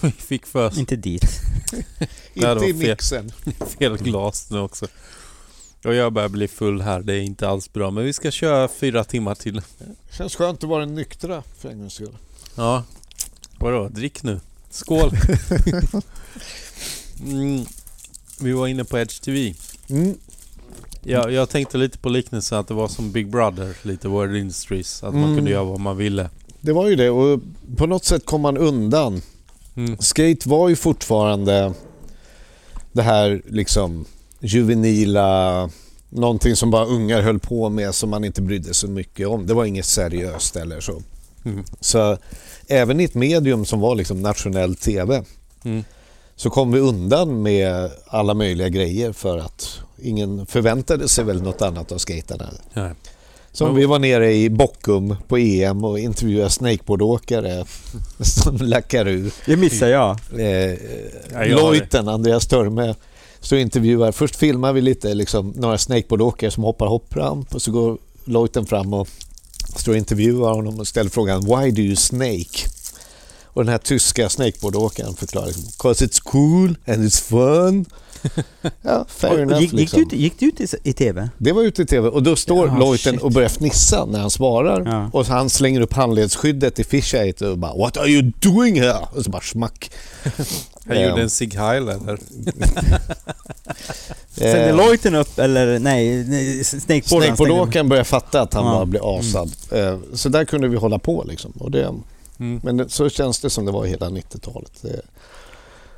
vi 0.00 0.10
fick 0.10 0.46
för 0.46 0.78
Inte 0.78 0.96
dit. 0.96 1.24
Inte 2.34 2.66
i 2.66 2.74
fel. 2.74 2.90
mixen. 2.90 3.32
fel 3.78 3.96
glas 3.98 4.50
nu 4.50 4.58
också. 4.58 4.86
Och 5.84 5.94
jag 5.94 6.12
börjar 6.12 6.28
bli 6.28 6.48
full 6.48 6.80
här, 6.80 7.00
det 7.02 7.12
är 7.14 7.20
inte 7.20 7.48
alls 7.48 7.72
bra. 7.72 7.90
Men 7.90 8.04
vi 8.04 8.12
ska 8.12 8.30
köra 8.30 8.68
fyra 8.68 9.04
timmar 9.04 9.34
till. 9.34 9.60
Känns 10.10 10.36
skönt 10.36 10.62
att 10.64 10.70
vara 10.70 10.86
nyktra 10.86 11.42
för 11.58 11.68
en 11.68 11.78
gångs 11.78 11.94
skull. 11.94 12.16
Ja. 12.54 12.84
Vadå? 13.58 13.88
Drick 13.88 14.22
nu. 14.22 14.40
Skål! 14.70 15.10
mm. 17.20 17.64
Vi 18.40 18.52
var 18.52 18.66
inne 18.66 18.84
på 18.84 18.98
Edge 18.98 19.22
TV. 19.22 19.54
Mm. 19.90 20.14
Jag, 21.02 21.32
jag 21.32 21.48
tänkte 21.48 21.78
lite 21.78 21.98
på 21.98 22.08
liknelsen 22.08 22.58
att 22.58 22.68
det 22.68 22.74
var 22.74 22.88
som 22.88 23.12
Big 23.12 23.30
Brother, 23.30 23.76
lite 23.82 24.08
World 24.08 24.36
Industries. 24.36 25.02
Att 25.02 25.14
man 25.14 25.24
Mm. 25.24 25.36
kunde 25.36 25.50
göra 25.50 25.64
vad 25.64 25.80
man 25.80 25.96
ville. 25.96 26.30
Det 26.60 26.72
var 26.72 26.88
ju 26.88 26.96
det 26.96 27.10
och 27.10 27.40
på 27.76 27.86
något 27.86 28.04
sätt 28.04 28.26
kom 28.26 28.40
man 28.40 28.56
undan. 28.56 29.22
Mm. 29.76 29.98
Skate 29.98 30.48
var 30.48 30.68
ju 30.68 30.76
fortfarande 30.76 31.72
det 32.92 33.02
här 33.02 33.42
liksom 33.46 34.04
juvenila, 34.44 35.70
någonting 36.08 36.56
som 36.56 36.70
bara 36.70 36.84
ungar 36.86 37.20
höll 37.22 37.38
på 37.38 37.68
med 37.68 37.94
som 37.94 38.10
man 38.10 38.24
inte 38.24 38.42
brydde 38.42 38.64
sig 38.64 38.74
så 38.74 38.88
mycket 38.88 39.28
om. 39.28 39.46
Det 39.46 39.54
var 39.54 39.64
inget 39.64 39.86
seriöst 39.86 40.56
eller 40.56 40.80
så. 40.80 41.02
Mm. 41.44 41.64
Så 41.80 42.18
även 42.68 43.00
i 43.00 43.04
ett 43.04 43.14
medium 43.14 43.64
som 43.64 43.80
var 43.80 43.94
liksom 43.94 44.22
nationell 44.22 44.74
TV 44.74 45.22
Mm. 45.64 45.84
så 46.36 46.50
kom 46.50 46.72
vi 46.72 46.80
undan 46.80 47.42
med 47.42 47.90
alla 48.06 48.34
möjliga 48.34 48.68
grejer 48.68 49.12
för 49.12 49.38
att 49.38 49.78
ingen 50.02 50.46
förväntade 50.46 51.08
sig 51.08 51.24
väl 51.24 51.42
något 51.42 51.62
annat 51.62 51.92
av 51.92 51.98
skaterna. 51.98 52.50
Ja. 52.74 52.90
Som 53.52 53.74
vi 53.74 53.84
var 53.84 53.98
nere 53.98 54.32
i 54.34 54.50
Bockum 54.50 55.16
på 55.28 55.36
EM 55.38 55.84
och 55.84 55.98
intervjuade 55.98 56.50
snakeboardåkare 56.50 57.64
som 58.20 58.56
lackar 58.56 59.08
ur. 59.08 59.32
Det 59.46 59.56
missar 59.56 59.88
jag. 59.88 60.10
Eh, 60.38 60.46
Ja, 60.46 60.76
jag 61.32 61.58
har 61.58 61.62
Lojten, 61.70 62.08
Andreas 62.08 62.46
Törme, 62.46 62.94
så 63.44 63.56
intervjuar. 63.56 64.12
Först 64.12 64.36
filmar 64.36 64.72
vi 64.72 64.80
lite 64.80 65.14
liksom, 65.14 65.52
några 65.56 65.78
snakeboardåkare 65.78 66.50
som 66.50 66.64
hoppar 66.64 66.86
hoppramp 66.86 67.54
och 67.54 67.62
så 67.62 67.70
går 67.70 67.98
Lojten 68.24 68.66
fram 68.66 68.94
och 68.94 69.08
står 69.76 69.92
och 69.92 69.98
intervjuar 69.98 70.52
honom 70.52 70.80
och 70.80 70.88
ställer 70.88 71.10
frågan 71.10 71.40
Why 71.40 71.70
do 71.70 71.82
you 71.82 71.96
snake? 71.96 72.68
Och 73.44 73.64
den 73.64 73.72
här 73.72 73.78
tyska 73.78 74.28
snakeboardåkaren 74.28 75.14
förklarar 75.14 75.46
liksom, 75.46 75.64
Cause 75.78 76.06
it's 76.06 76.22
cool 76.22 76.76
and 76.86 77.04
it's 77.04 77.22
fun. 77.22 77.84
Ja, 78.82 79.04
fair 79.08 79.38
enough 79.40 79.60
gick, 79.60 79.72
gick, 79.72 79.80
liksom. 79.80 79.98
du 80.00 80.04
ut, 80.06 80.12
gick 80.12 80.38
du 80.38 80.46
ut 80.46 80.60
i, 80.60 80.66
i 80.82 80.92
TV? 80.92 81.28
Det 81.38 81.52
var 81.52 81.62
ute 81.62 81.82
i 81.82 81.86
TV 81.86 82.08
och 82.08 82.22
då 82.22 82.36
står 82.36 82.68
Ja, 82.68 82.78
Lojten 82.78 83.12
shit. 83.12 83.22
och 83.22 83.32
börjar 83.32 83.48
fnissa 83.48 84.04
när 84.04 84.20
han 84.20 84.30
svarar. 84.30 84.82
Ja. 84.86 85.10
Och 85.12 85.26
han 85.26 85.50
slänger 85.50 85.80
upp 85.80 85.92
handledsskyddet 85.92 86.78
i 86.78 86.84
fisheye 86.84 87.32
och 87.50 87.58
bara 87.58 87.74
What 87.76 87.96
are 87.96 88.08
you 88.08 88.32
doing 88.40 88.80
here? 88.80 88.98
Och 89.12 89.24
så 89.24 89.30
bara 89.30 89.42
smack. 89.42 89.90
Han 90.88 91.02
gjorde 91.02 91.22
en 91.22 91.30
Sig 91.30 91.50
Heil 91.56 91.88
eller? 91.88 92.18
Sände 94.30 94.64
Eh, 94.70 94.76
Lojten 94.76 95.14
upp 95.14 95.38
eller 95.38 95.78
nej, 95.78 96.64
Snakeboardåkaren 96.64 97.88
börjar 97.88 98.04
fatta 98.04 98.40
att 98.40 98.54
han 98.54 98.64
Ja. 98.66 98.72
bara 98.72 98.84
blir 98.86 99.18
asad. 99.18 99.52
Eh, 99.70 99.98
Så 100.14 100.28
där 100.28 100.44
kunde 100.44 100.68
vi 100.68 100.76
hålla 100.76 100.98
på 100.98 101.24
liksom. 101.28 101.52
Och 101.58 101.70
det, 101.70 101.94
Mm. 102.38 102.60
men 102.64 102.88
så 102.88 103.08
känns 103.10 103.40
det 103.40 103.50
som 103.50 103.64
det 103.64 103.72
var 103.72 103.84
hela 103.84 104.08
90-talet. 104.10 104.84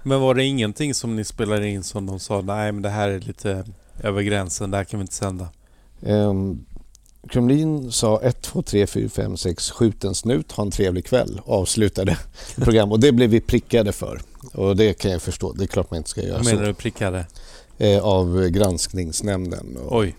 Men 0.06 0.20
var 0.20 0.34
det 0.34 0.44
ingenting 0.44 0.94
som 0.94 1.16
ni 1.16 1.24
spelade 1.24 1.68
in 1.68 1.82
som 1.82 2.06
de 2.06 2.20
sa 2.20 2.40
nej 2.40 2.72
men 2.72 2.82
det 2.82 2.88
här 2.88 3.08
är 3.08 3.20
lite 3.20 3.64
över 4.02 4.22
gränsen, 4.22 4.70
det 4.70 4.76
här 4.76 4.84
kan 4.84 5.00
vi 5.00 5.02
inte 5.02 5.14
sända? 5.14 5.48
Um, 6.00 6.64
Krumlin 7.28 7.92
sa 7.92 8.20
1, 8.20 8.42
2, 8.42 8.62
3, 8.62 8.86
4, 8.86 9.08
5, 9.08 9.36
6, 9.36 9.70
skjut 9.70 10.04
en 10.04 10.14
snut, 10.14 10.52
ha 10.52 10.64
en 10.64 10.70
trevlig 10.70 11.06
kväll. 11.06 11.40
Avslutade 11.44 12.18
program 12.56 12.92
och 12.92 13.00
det 13.00 13.12
blev 13.12 13.30
vi 13.30 13.40
prickade 13.40 13.92
för. 13.92 14.20
Och 14.52 14.76
det 14.76 14.94
kan 14.94 15.10
jag 15.10 15.22
förstå, 15.22 15.52
det 15.52 15.64
är 15.64 15.66
klart 15.66 15.90
man 15.90 15.98
inte 15.98 16.10
ska 16.10 16.22
göra 16.22 16.36
Vad 16.36 16.44
menar 16.44 16.58
så. 16.58 16.66
du 16.66 16.74
prickade? 16.74 17.26
Eh, 17.78 18.04
av 18.04 18.48
granskningsnämnden. 18.48 19.76
Och, 19.76 19.98
Oj. 19.98 20.16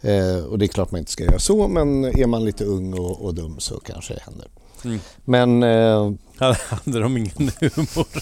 eh, 0.00 0.38
och 0.38 0.58
det 0.58 0.64
är 0.64 0.68
klart 0.68 0.90
man 0.90 0.98
inte 0.98 1.12
ska 1.12 1.24
göra 1.24 1.38
så 1.38 1.68
men 1.68 2.04
är 2.04 2.26
man 2.26 2.44
lite 2.44 2.64
ung 2.64 2.94
och, 2.94 3.24
och 3.24 3.34
dum 3.34 3.56
så 3.58 3.80
kanske 3.80 4.14
det 4.14 4.20
händer. 4.20 4.48
Mm. 4.84 5.00
Men 5.24 5.62
eh, 5.62 6.12
Hade 6.38 7.00
de 7.00 7.16
ingen 7.16 7.50
humor? 7.60 8.06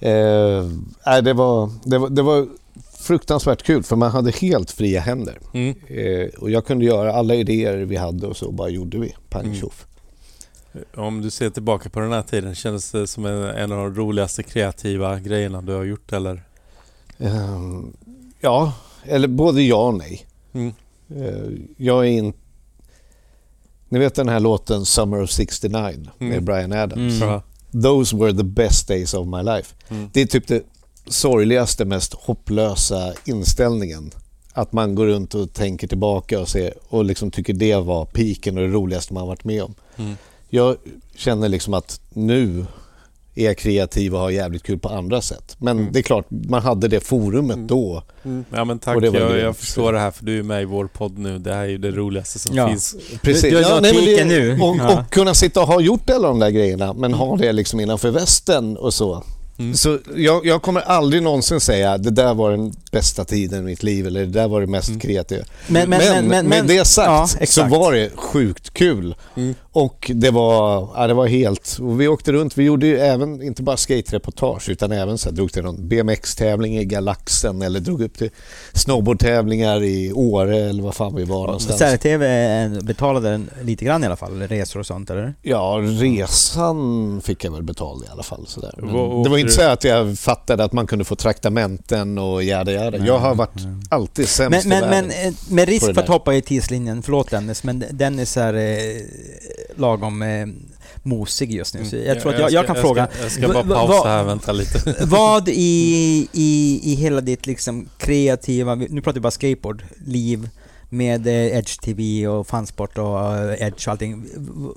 Eh, 0.00 0.68
nej, 1.06 1.22
det, 1.22 1.32
var, 1.32 1.70
det, 1.84 1.98
var, 1.98 2.08
det 2.10 2.22
var 2.22 2.48
fruktansvärt 2.98 3.62
kul 3.62 3.82
för 3.82 3.96
man 3.96 4.10
hade 4.10 4.30
helt 4.30 4.70
fria 4.70 5.00
händer. 5.00 5.38
Mm. 5.54 5.74
Eh, 5.88 6.28
och 6.38 6.50
jag 6.50 6.66
kunde 6.66 6.84
göra 6.84 7.12
alla 7.12 7.34
idéer 7.34 7.76
vi 7.76 7.96
hade 7.96 8.26
och 8.26 8.36
så 8.36 8.52
bara 8.52 8.68
gjorde 8.68 8.98
vi. 8.98 9.14
Pang 9.28 9.44
Mm. 9.44 9.56
tjoff. 9.56 9.86
Om 10.94 11.20
du 11.22 11.30
ser 11.30 11.50
tillbaka 11.50 11.90
på 11.90 12.00
den 12.00 12.12
här 12.12 12.22
tiden, 12.22 12.54
kändes 12.54 12.90
det 12.90 13.06
som 13.06 13.24
en, 13.26 13.42
en 13.42 13.72
av 13.72 13.78
de 13.78 13.94
roligaste 13.94 14.42
kreativa 14.42 15.20
grejerna 15.20 15.62
du 15.62 15.72
har 15.72 15.84
gjort 15.84 16.12
eller? 16.12 16.42
Eh, 17.18 17.60
ja, 18.40 18.72
eller 19.04 19.28
både 19.28 19.62
ja 19.62 19.86
och 19.86 19.94
nej. 19.94 20.26
Mm. 20.52 20.72
Eh, 21.16 21.52
jag 21.76 22.06
är 22.06 22.10
in... 22.10 22.32
Ni 23.94 24.00
vet 24.00 24.14
den 24.14 24.28
här 24.28 24.40
låten 24.40 24.84
Summer 24.84 25.22
of 25.22 25.30
69 25.30 25.80
med 26.18 26.32
Mm. 26.32 26.44
Brian 26.44 26.72
Adams. 26.72 27.22
Mm. 27.22 27.40
Those 27.82 28.16
were 28.16 28.32
the 28.32 28.44
best 28.44 28.88
days 28.88 29.14
of 29.14 29.26
my 29.26 29.42
life. 29.42 29.74
Mm. 29.88 30.10
Det 30.12 30.20
är 30.20 30.26
typ 30.26 30.46
det 30.46 30.62
sorgligaste, 31.08 31.84
mest 31.84 32.14
hopplösa 32.14 33.12
inställningen. 33.24 34.10
Att 34.52 34.72
man 34.72 34.94
går 34.94 35.06
runt 35.06 35.34
och 35.34 35.52
tänker 35.52 35.88
tillbaka 35.88 36.40
och, 36.40 36.48
ser, 36.48 36.74
och 36.88 37.04
liksom 37.04 37.30
tycker 37.30 37.52
det 37.52 37.76
var 37.76 38.04
piken 38.04 38.58
och 38.58 38.64
det 38.64 38.70
roligaste 38.70 39.14
man 39.14 39.26
varit 39.26 39.44
med 39.44 39.62
om. 39.62 39.74
Mm. 39.96 40.16
Jag 40.48 40.76
känner 41.16 41.48
liksom 41.48 41.74
att 41.74 42.00
nu 42.12 42.66
är 43.34 43.54
kreativ 43.54 44.14
och 44.14 44.20
har 44.20 44.30
jävligt 44.30 44.62
kul 44.62 44.78
på 44.78 44.88
andra 44.88 45.20
sätt. 45.20 45.56
Men 45.58 45.78
Mm. 45.78 45.92
det 45.92 45.98
är 45.98 46.02
klart, 46.02 46.26
man 46.30 46.62
hade 46.62 46.88
det 46.88 47.00
forumet 47.00 47.54
Mm. 47.56 47.66
då. 47.66 48.02
Ja 48.54 48.64
men 48.64 48.78
tack, 48.78 49.00
det 49.00 49.06
jag, 49.06 49.38
jag 49.38 49.56
förstår 49.56 49.92
det 49.92 49.98
här 49.98 50.10
för 50.10 50.24
du 50.24 50.38
är 50.38 50.42
med 50.42 50.62
i 50.62 50.64
vår 50.64 50.86
podd 50.86 51.18
nu. 51.18 51.38
Det 51.38 51.54
här 51.54 51.62
är 51.62 51.68
ju 51.68 51.78
det 51.78 51.90
roligaste 51.90 52.38
som 52.38 52.56
Ja. 52.56 52.68
finns. 52.68 52.96
Precis. 53.22 53.42
Du- 53.42 53.50
du 53.50 53.64
har 53.64 53.80
nej, 53.80 53.94
men 53.94 54.04
piken 54.04 54.28
nu. 54.28 54.52
Och, 54.52 54.76
Ja. 54.78 55.00
och 55.00 55.10
kunna 55.12 55.34
sitta 55.34 55.60
och 55.60 55.66
ha 55.66 55.80
gjort 55.80 56.10
alla 56.10 56.28
de 56.28 56.38
där 56.38 56.50
grejerna 56.50 56.92
men 56.92 57.14
ha 57.14 57.36
det 57.36 57.52
liksom 57.52 57.80
innanför 57.80 58.10
västen 58.10 58.76
och 58.76 58.94
så. 58.94 59.22
Mm. 59.58 59.74
Så 59.74 59.98
jag, 60.16 60.46
jag 60.46 60.62
kommer 60.62 60.80
aldrig 60.80 61.22
någonsin 61.22 61.60
säga 61.60 61.98
det 61.98 62.10
där 62.10 62.34
var 62.34 62.50
den 62.50 62.72
bästa 62.92 63.24
tiden 63.24 63.58
i 63.60 63.62
mitt 63.62 63.82
liv 63.82 64.06
eller 64.06 64.20
det 64.20 64.26
där 64.26 64.48
var 64.48 64.60
det 64.60 64.66
mest 64.66 64.88
Mm. 64.88 65.00
kreativa. 65.00 65.44
Men, 65.68 65.90
Men, 65.90 66.00
men, 66.00 66.28
men, 66.28 66.46
med 66.48 66.66
det 66.66 66.84
sagt 66.84 67.36
ja, 67.40 67.46
så 67.46 67.64
var 67.64 67.92
det 67.92 68.10
sjukt 68.16 68.74
kul. 68.74 69.14
Mm. 69.36 69.54
Och 69.72 70.10
det 70.14 70.30
var, 70.30 70.88
ja, 70.94 71.06
det 71.06 71.14
var 71.14 71.26
helt... 71.26 71.78
Och 71.80 72.00
vi 72.00 72.08
åkte 72.08 72.32
runt, 72.32 72.58
vi 72.58 72.64
gjorde 72.64 72.86
ju 72.86 72.98
även, 72.98 73.42
inte 73.42 73.62
bara 73.62 73.76
skate-reportage 73.76 74.68
utan 74.70 74.92
även 74.92 75.18
så 75.18 75.28
här, 75.28 75.36
drog 75.36 75.52
till 75.52 75.62
någon 75.62 75.88
BMX-tävling 75.88 76.78
i 76.78 76.84
Galaxen 76.84 77.62
eller 77.62 77.80
drog 77.80 78.02
upp 78.02 78.18
till 78.18 78.30
snowboardtävlingar 78.72 79.82
i 79.82 80.12
Åre 80.12 80.56
eller 80.58 80.82
vad 80.82 80.94
fan 80.94 81.14
vi 81.14 81.24
var 81.24 81.46
någonstans. 81.46 81.78
Sär-TV 81.78 82.68
betalade 82.82 83.40
lite 83.62 83.84
grann 83.84 84.02
i 84.02 84.06
alla 84.06 84.16
fall, 84.16 84.42
resor 84.42 84.80
och 84.80 84.86
sånt 84.86 85.10
eller? 85.10 85.34
Ja, 85.42 85.80
resan 85.82 87.20
fick 87.24 87.44
jag 87.44 87.52
väl 87.52 87.62
betald 87.62 88.04
i 88.04 88.06
alla 88.12 88.22
fall. 88.22 88.46
Vad 88.76 88.94
åkte 88.94 89.28
det 89.28 89.30
var 89.30 89.38
inte 89.44 89.62
så 89.62 89.62
att 89.62 89.84
jag 89.84 90.18
fattade 90.18 90.64
att 90.64 90.72
man 90.72 90.86
kunde 90.86 91.04
få 91.04 91.16
traktamenten 91.16 92.18
och 92.18 92.42
jada 92.42 92.72
jada. 92.72 93.06
Jag 93.06 93.18
har 93.18 93.34
varit 93.34 93.60
alltid 93.88 94.28
sämst 94.28 94.66
Men, 94.66 94.78
i 94.78 94.80
men, 94.80 94.90
världen. 94.90 95.08
men 95.08 95.28
eh, 95.28 95.34
med 95.48 95.68
risk 95.68 95.94
för 95.94 96.00
att 96.00 96.08
hoppa 96.08 96.34
i 96.34 96.42
tidslinjen, 96.42 97.02
förlåt 97.02 97.30
Dennis, 97.30 97.64
men 97.64 97.84
Dennis 97.90 98.36
är 98.36 98.54
eh, 98.54 99.02
lagom 99.76 100.22
eh, 100.22 100.46
mosig 101.02 101.52
just 101.52 101.74
nu. 101.74 101.84
Så 101.84 101.96
jag 101.96 102.20
tror 102.20 102.34
att 102.34 102.40
jag, 102.40 102.50
jag 102.50 102.66
kan 102.66 102.76
fråga, 102.76 103.06
Ska, 103.06 103.22
jag 103.22 103.32
ska 103.32 103.48
bara 103.48 103.86
pausa 103.86 104.08
här, 104.08 104.24
vänta 104.24 104.52
lite. 104.52 104.96
vad 105.06 105.48
i, 105.48 105.52
i, 106.32 106.80
i 106.82 106.94
hela 106.94 107.20
ditt 107.20 107.46
liksom 107.46 107.88
kreativa, 107.98 108.74
nu 108.74 109.00
pratar 109.00 109.14
vi 109.14 109.20
bara 109.20 109.30
skateboard, 109.30 109.82
liv 110.06 110.48
med 110.88 111.26
eh, 111.26 111.56
Edge 111.58 111.80
TV 111.80 112.26
och 112.26 112.46
fansport 112.46 112.98
och 112.98 113.36
eh, 113.36 113.66
Edge 113.66 113.86
och 113.86 113.92
allting. 113.92 114.26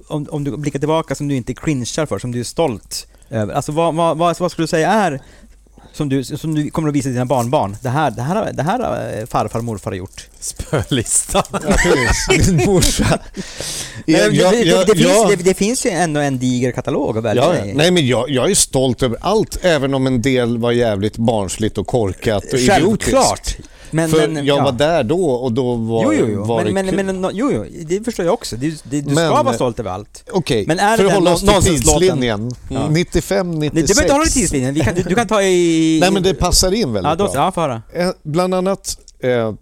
Om, 0.08 0.28
om 0.30 0.44
du 0.44 0.58
blickar 0.58 0.80
tillbaka 0.80 1.16
som 1.16 1.28
du 1.28 1.36
inte 1.36 1.54
cringear 1.54 2.06
för, 2.06 2.20
som 2.20 2.32
du 2.32 2.40
är 2.40 2.44
stolt 2.44 3.08
över. 3.30 3.54
Alltså 3.54 3.72
vad, 3.72 3.96
vad, 3.96 4.18
vad, 4.18 4.40
vad 4.40 4.52
skulle 4.52 4.64
du 4.64 4.68
säga 4.68 4.92
är 4.92 5.22
som 5.94 6.10
du, 6.10 6.24
som 6.24 6.56
du 6.56 6.70
kommer 6.70 6.90
att 6.90 6.96
visa 6.96 7.10
dina 7.10 7.26
barnbarn? 7.26 7.78
Det 7.82 7.90
här, 7.90 8.12
det 8.12 8.22
här, 8.22 8.36
har- 8.36 8.52
det 8.54 8.64
här 8.64 8.80
har 8.80 9.20
eh, 9.20 9.26
farfar 9.26 9.60
och 9.60 9.66
morfar 9.66 9.92
har 9.92 9.96
gjort. 9.98 10.28
Spölistan. 10.40 11.44
Min 12.48 12.66
morsa. 12.66 13.20
Nej, 14.06 14.22
Jag- 14.22 14.32
det, 14.32 14.38
jag- 14.38 14.52
det, 14.52 14.94
det, 14.94 15.00
jag- 15.02 15.38
det, 15.44 15.54
finns, 15.54 15.82
det, 15.82 15.90
ju 15.90 15.96
ändå 15.96 16.20
en 16.20 16.38
diger 16.40 16.72
katalog 16.72 17.18
att 17.18 17.24
välja 17.24 17.44
Ja. 17.56 17.64
Nej 17.74 17.92
men 17.92 18.08
jag, 18.08 18.30
jag 18.30 18.52
är 18.52 18.56
stolt 18.56 19.04
över 19.04 19.18
allt, 19.22 19.58
även 19.62 19.94
om 19.94 20.08
en 20.08 20.22
del 20.22 20.58
var 20.58 20.72
jävligt 20.72 21.18
barnsligt 21.18 21.78
och 21.78 21.88
korkat 21.88 22.44
och 22.54 22.60
idiotiskt. 22.60 22.72
Självklart! 22.72 23.58
Men, 23.92 24.10
För 24.10 24.28
men, 24.28 24.46
jag 24.46 24.58
ja. 24.58 24.64
var 24.64 24.72
där 24.72 25.04
då 25.04 25.26
och 25.30 25.52
då 25.52 25.76
var, 25.76 26.04
Jo, 26.04 26.14
jo, 26.14 26.26
jo. 26.30 26.44
var 26.44 26.58
Men, 26.58 26.66
det 26.66 26.72
men, 26.74 26.88
kul. 26.88 27.06
men, 27.06 27.22
no, 27.22 27.30
jo, 27.34 27.52
jo, 27.54 27.66
det 27.86 28.04
förstår 28.04 28.26
jag 28.26 28.34
också. 28.34 28.56
Du, 28.56 28.72
det, 28.84 29.02
du 29.02 29.14
Men- 29.14 29.16
ska 29.16 29.44
vara 29.44 29.54
stolt 29.56 29.80
över 29.80 29.92
allt. 29.92 30.24
Okej, 30.32 30.66
Men 30.68 30.80
är 30.80 30.98
för 30.98 31.06
att 31.06 31.14
hålla 31.14 31.34
oss 31.34 31.42
till 31.42 31.62
tidslinjen. 31.64 32.52
Ja. 32.70 32.90
95, 32.90 33.52
Nej, 33.52 33.70
96. 33.74 33.88
du 33.88 33.94
behöver 33.94 34.04
inte 34.04 34.14
hålla 34.14 34.24
dig 34.24 34.32
i 34.32 34.34
tidslinjen. 34.42 34.74
Vi 34.74 34.80
kan, 34.80 34.96
du, 34.96 35.02
du 35.02 35.16
kan 35.16 35.28
ta 35.28 35.42
i... 35.42 35.98
Nej 36.02 36.12
men 36.12 36.24
det 36.24 36.34
passar 36.34 36.72
in 36.72 36.94
väldigt 36.94 37.10
Ja, 37.10 37.16
då, 37.16 37.24
bra. 37.26 37.34
ja, 37.36 37.52
få 37.52 37.62
höra. 37.62 37.82
Eh, 37.94 38.10
Bland 38.24 38.54
annat, 38.54 38.98
eh, 39.20 39.54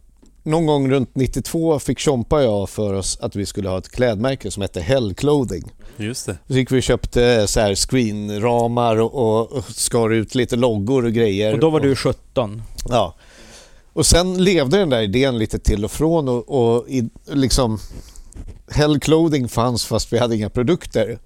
någon 0.43 0.65
gång 0.65 0.91
runt 0.91 1.09
92 1.15 1.79
fick 1.79 1.99
Tjompa 1.99 2.35
och 2.35 2.43
jag 2.43 2.69
för 2.69 2.93
oss 2.93 3.17
att 3.21 3.35
vi 3.35 3.45
skulle 3.45 3.69
ha 3.69 3.77
ett 3.77 3.89
klädmärke 3.91 4.51
som 4.51 4.61
hette 4.61 4.81
Hell 4.81 5.13
Clothing. 5.13 5.63
Just 5.97 6.25
det. 6.25 6.37
Så 6.47 6.53
gick 6.53 6.71
vi 6.71 6.79
och 6.79 6.83
köpte 6.83 7.47
så 7.47 7.59
här 7.59 7.75
screenramar 7.75 8.97
och, 8.97 9.13
och, 9.15 9.51
och 9.53 9.65
skar 9.69 10.09
ut 10.09 10.35
lite 10.35 10.55
loggor 10.55 11.05
och 11.05 11.11
grejer. 11.13 11.53
Och 11.53 11.59
då 11.59 11.69
var 11.69 11.79
du 11.79 11.95
17. 11.95 12.61
Ja. 12.89 13.15
Och 13.95 14.05
sen 14.05 14.43
levde 14.43 14.77
den 14.77 14.89
där 14.89 15.01
idén 15.01 15.37
lite 15.37 15.59
till 15.59 15.85
och 15.85 15.91
från 15.91 16.29
och, 16.29 16.49
och 16.49 16.89
i, 16.89 17.09
liksom 17.31 17.79
Hell 18.67 18.99
Clothing 18.99 19.49
fanns 19.49 19.85
fast 19.85 20.13
vi 20.13 20.17
hade 20.17 20.35
inga 20.35 20.49
produkter. 20.49 21.19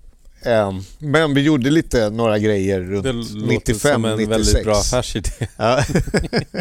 Ehm, 0.44 0.82
men 1.00 1.34
vi 1.34 1.42
gjorde 1.42 1.70
lite 1.70 2.10
några 2.10 2.40
grejer 2.40 2.80
runt 2.80 3.04
Det 3.04 3.12
låter 3.14 3.48
95, 3.48 3.94
som 3.94 4.06
en 4.06 4.18
96. 4.18 4.30
väldigt 4.32 4.64
bra 4.64 4.76
affärsidé. 4.78 5.30
Ja. 5.58 5.84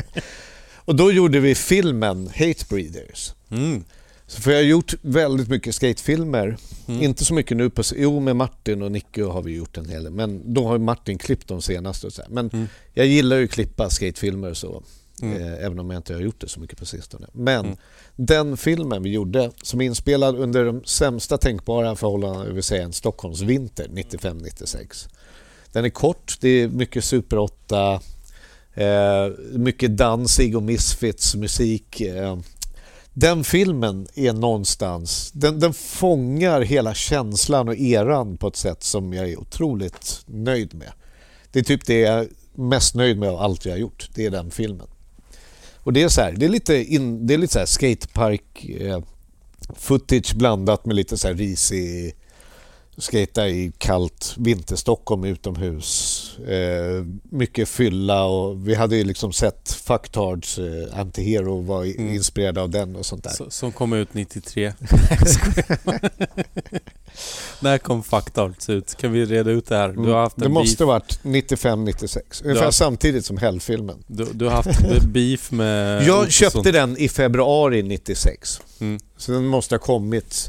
och 0.84 0.94
då 0.96 1.12
gjorde 1.12 1.40
vi 1.40 1.54
filmen 1.54 2.26
Hate 2.26 2.64
Breeders. 2.68 3.32
Mm. 3.50 3.84
Så 4.26 4.40
för 4.40 4.50
jag 4.50 4.58
har 4.58 4.62
gjort 4.64 4.94
väldigt 5.02 5.48
mycket 5.48 5.74
skatefilmer. 5.74 6.56
Mm. 6.88 7.02
Inte 7.02 7.24
så 7.24 7.34
mycket 7.34 7.56
nu 7.56 7.70
på... 7.70 7.82
Jo, 7.96 8.20
med 8.20 8.36
Martin 8.36 8.82
och 8.82 8.92
Nicky 8.92 9.22
har 9.22 9.42
vi 9.42 9.56
gjort 9.56 9.76
en 9.76 9.88
hel 9.88 10.04
del. 10.04 10.12
Men 10.12 10.54
då 10.54 10.66
har 10.68 10.78
Martin 10.78 11.18
klippt 11.18 11.48
de 11.48 11.62
senaste. 11.62 12.06
Och 12.06 12.12
så 12.12 12.22
här. 12.22 12.30
Men 12.30 12.50
Mm. 12.52 12.68
jag 12.94 13.06
gillar 13.06 13.36
ju 13.36 13.44
att 13.44 13.50
klippa 13.50 13.90
skatefilmer 13.90 14.54
så. 14.54 14.82
Mm. 15.22 15.42
Eh, 15.42 15.64
även 15.64 15.78
om 15.78 15.90
jag 15.90 15.98
inte 15.98 16.14
har 16.14 16.20
gjort 16.20 16.40
det 16.40 16.48
så 16.48 16.60
mycket 16.60 16.78
på 16.78 16.86
sistone. 16.86 17.26
Men 17.32 17.64
Mm. 17.66 17.76
den 18.16 18.56
filmen 18.56 19.02
vi 19.02 19.10
gjorde, 19.10 19.50
som 19.62 19.80
är 19.80 19.84
inspelad 19.84 20.36
under 20.36 20.64
de 20.64 20.84
sämsta 20.84 21.38
tänkbara 21.38 21.96
förhållandena, 21.96 22.44
det 22.44 22.52
vill 22.52 22.62
säga 22.62 22.82
en 22.82 22.92
Stockholmsvinter 22.92 23.88
95-96. 23.88 25.08
Den 25.72 25.84
är 25.84 25.90
kort, 25.90 26.36
det 26.40 26.48
är 26.48 26.68
mycket 26.68 27.04
Super 27.04 27.38
8, 27.38 28.00
eh, 28.74 29.28
mycket 29.52 29.96
dansig 29.96 30.56
och 30.56 30.62
Misfits 30.62 31.34
musik. 31.34 32.00
Eh. 32.00 32.38
Den 33.12 33.44
filmen 33.44 34.06
är 34.14 34.32
någonstans, 34.32 35.30
den, 35.32 35.60
den 35.60 35.74
fångar 35.74 36.60
hela 36.60 36.94
känslan 36.94 37.68
och 37.68 37.76
eran 37.76 38.36
på 38.36 38.48
ett 38.48 38.56
sätt 38.56 38.82
som 38.82 39.12
jag 39.12 39.28
är 39.30 39.40
otroligt 39.40 40.22
nöjd 40.26 40.74
med. 40.74 40.92
Det 41.52 41.58
är 41.58 41.64
typ 41.64 41.86
det 41.86 41.98
jag 42.00 42.18
är 42.18 42.28
mest 42.54 42.94
nöjd 42.94 43.18
med 43.18 43.28
av 43.28 43.38
allt 43.38 43.64
jag 43.64 43.72
har 43.72 43.78
gjort, 43.78 44.10
det 44.14 44.26
är 44.26 44.30
den 44.30 44.50
filmen. 44.50 44.86
Och 45.82 45.92
det 45.92 46.02
är 46.02 46.08
så 46.08 46.20
här, 46.20 46.32
det 46.32 46.44
är 46.44 46.50
lite, 46.50 46.94
in, 46.94 47.26
det 47.26 47.34
är 47.34 47.38
lite 47.38 47.52
så 47.52 47.58
här 47.58 47.66
skatepark 47.66 48.64
eh, 48.64 49.00
footage 49.76 50.34
blandat 50.34 50.86
med 50.86 50.96
lite 50.96 51.16
så 51.16 51.28
här 51.28 51.34
risig 51.34 52.14
skata 52.98 53.48
i 53.48 53.72
kallt 53.78 54.34
vinterstockholm 54.36 55.24
utomhus. 55.24 56.24
Eh, 56.38 57.04
mycket 57.30 57.68
fylla 57.68 58.24
och 58.24 58.68
vi 58.68 58.74
hade 58.74 58.96
ju 58.96 59.04
liksom 59.04 59.32
sett 59.32 59.70
Fucktards 59.72 60.58
eh, 60.58 60.98
Antihero 61.00 61.60
var 61.62 61.84
Mm. 61.84 62.14
inspirerad 62.14 62.58
av 62.58 62.70
den 62.70 62.96
och 62.96 63.06
sånt 63.06 63.24
där. 63.24 63.30
Så- 63.30 63.50
Som 63.50 63.72
kom 63.72 63.92
ut 63.92 64.14
93. 64.14 64.72
När 67.60 67.78
kom 67.78 68.02
Fucked 68.02 68.38
Arts 68.38 68.68
ut? 68.68 68.94
Kan 68.96 69.12
vi 69.12 69.24
reda 69.24 69.50
ut 69.50 69.66
det 69.66 69.76
här? 69.76 69.88
Du 69.88 70.10
har 70.10 70.20
haft 70.20 70.36
Mm. 70.38 70.48
det 70.50 70.54
måste 70.54 70.76
beef. 70.76 70.86
ha 70.86 70.86
varit 70.86 71.18
95-96, 71.22 72.42
ungefär 72.44 72.64
Ja. 72.64 72.72
samtidigt 72.72 73.24
som 73.26 73.36
Hellfilmen. 73.36 74.04
Du, 74.06 74.24
du 74.32 74.44
har 74.44 74.52
haft 74.52 75.02
beef 75.04 75.50
med... 75.50 76.02
Jag 76.06 76.32
köpte 76.32 76.72
den 76.72 76.96
i 76.98 77.08
februari 77.08 77.82
96. 77.82 78.60
Mm. 78.80 79.00
Så 79.16 79.32
den 79.32 79.46
måste 79.46 79.74
ha 79.74 79.78
kommit 79.80 80.48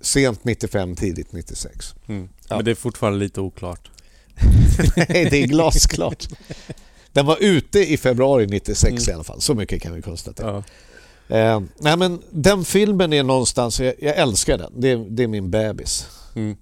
sent 0.00 0.44
95, 0.44 0.96
tidigt 0.96 1.32
96. 1.32 1.94
Mm. 2.06 2.28
Ja. 2.48 2.56
Men 2.56 2.64
det 2.64 2.70
är 2.70 2.74
fortfarande 2.74 3.18
lite 3.18 3.40
oklart. 3.40 3.90
Nej, 4.96 5.28
det 5.30 5.42
är 5.42 5.46
glasklart. 5.46 6.28
Den 7.12 7.26
var 7.26 7.36
ute 7.40 7.92
i 7.92 7.96
februari 7.96 8.46
96 8.46 8.84
Mm. 8.90 9.02
i 9.08 9.12
alla 9.12 9.24
fall, 9.24 9.40
så 9.40 9.54
mycket 9.54 9.82
kan 9.82 9.94
vi 9.94 10.02
konstatera. 10.02 10.64
Ja. 11.28 11.36
Eh, 11.36 11.60
nej, 11.78 11.96
men 11.96 12.22
den 12.30 12.64
filmen 12.64 13.12
är 13.12 13.22
någonstans, 13.22 13.80
jag, 13.80 13.94
jag 13.98 14.16
älskar 14.16 14.58
den, 14.58 14.72
det 14.80 14.90
är, 14.90 14.96
det 15.10 15.22
är 15.22 15.28
min 15.28 15.50
bebis. 15.50 16.06
Mm. 16.34 16.56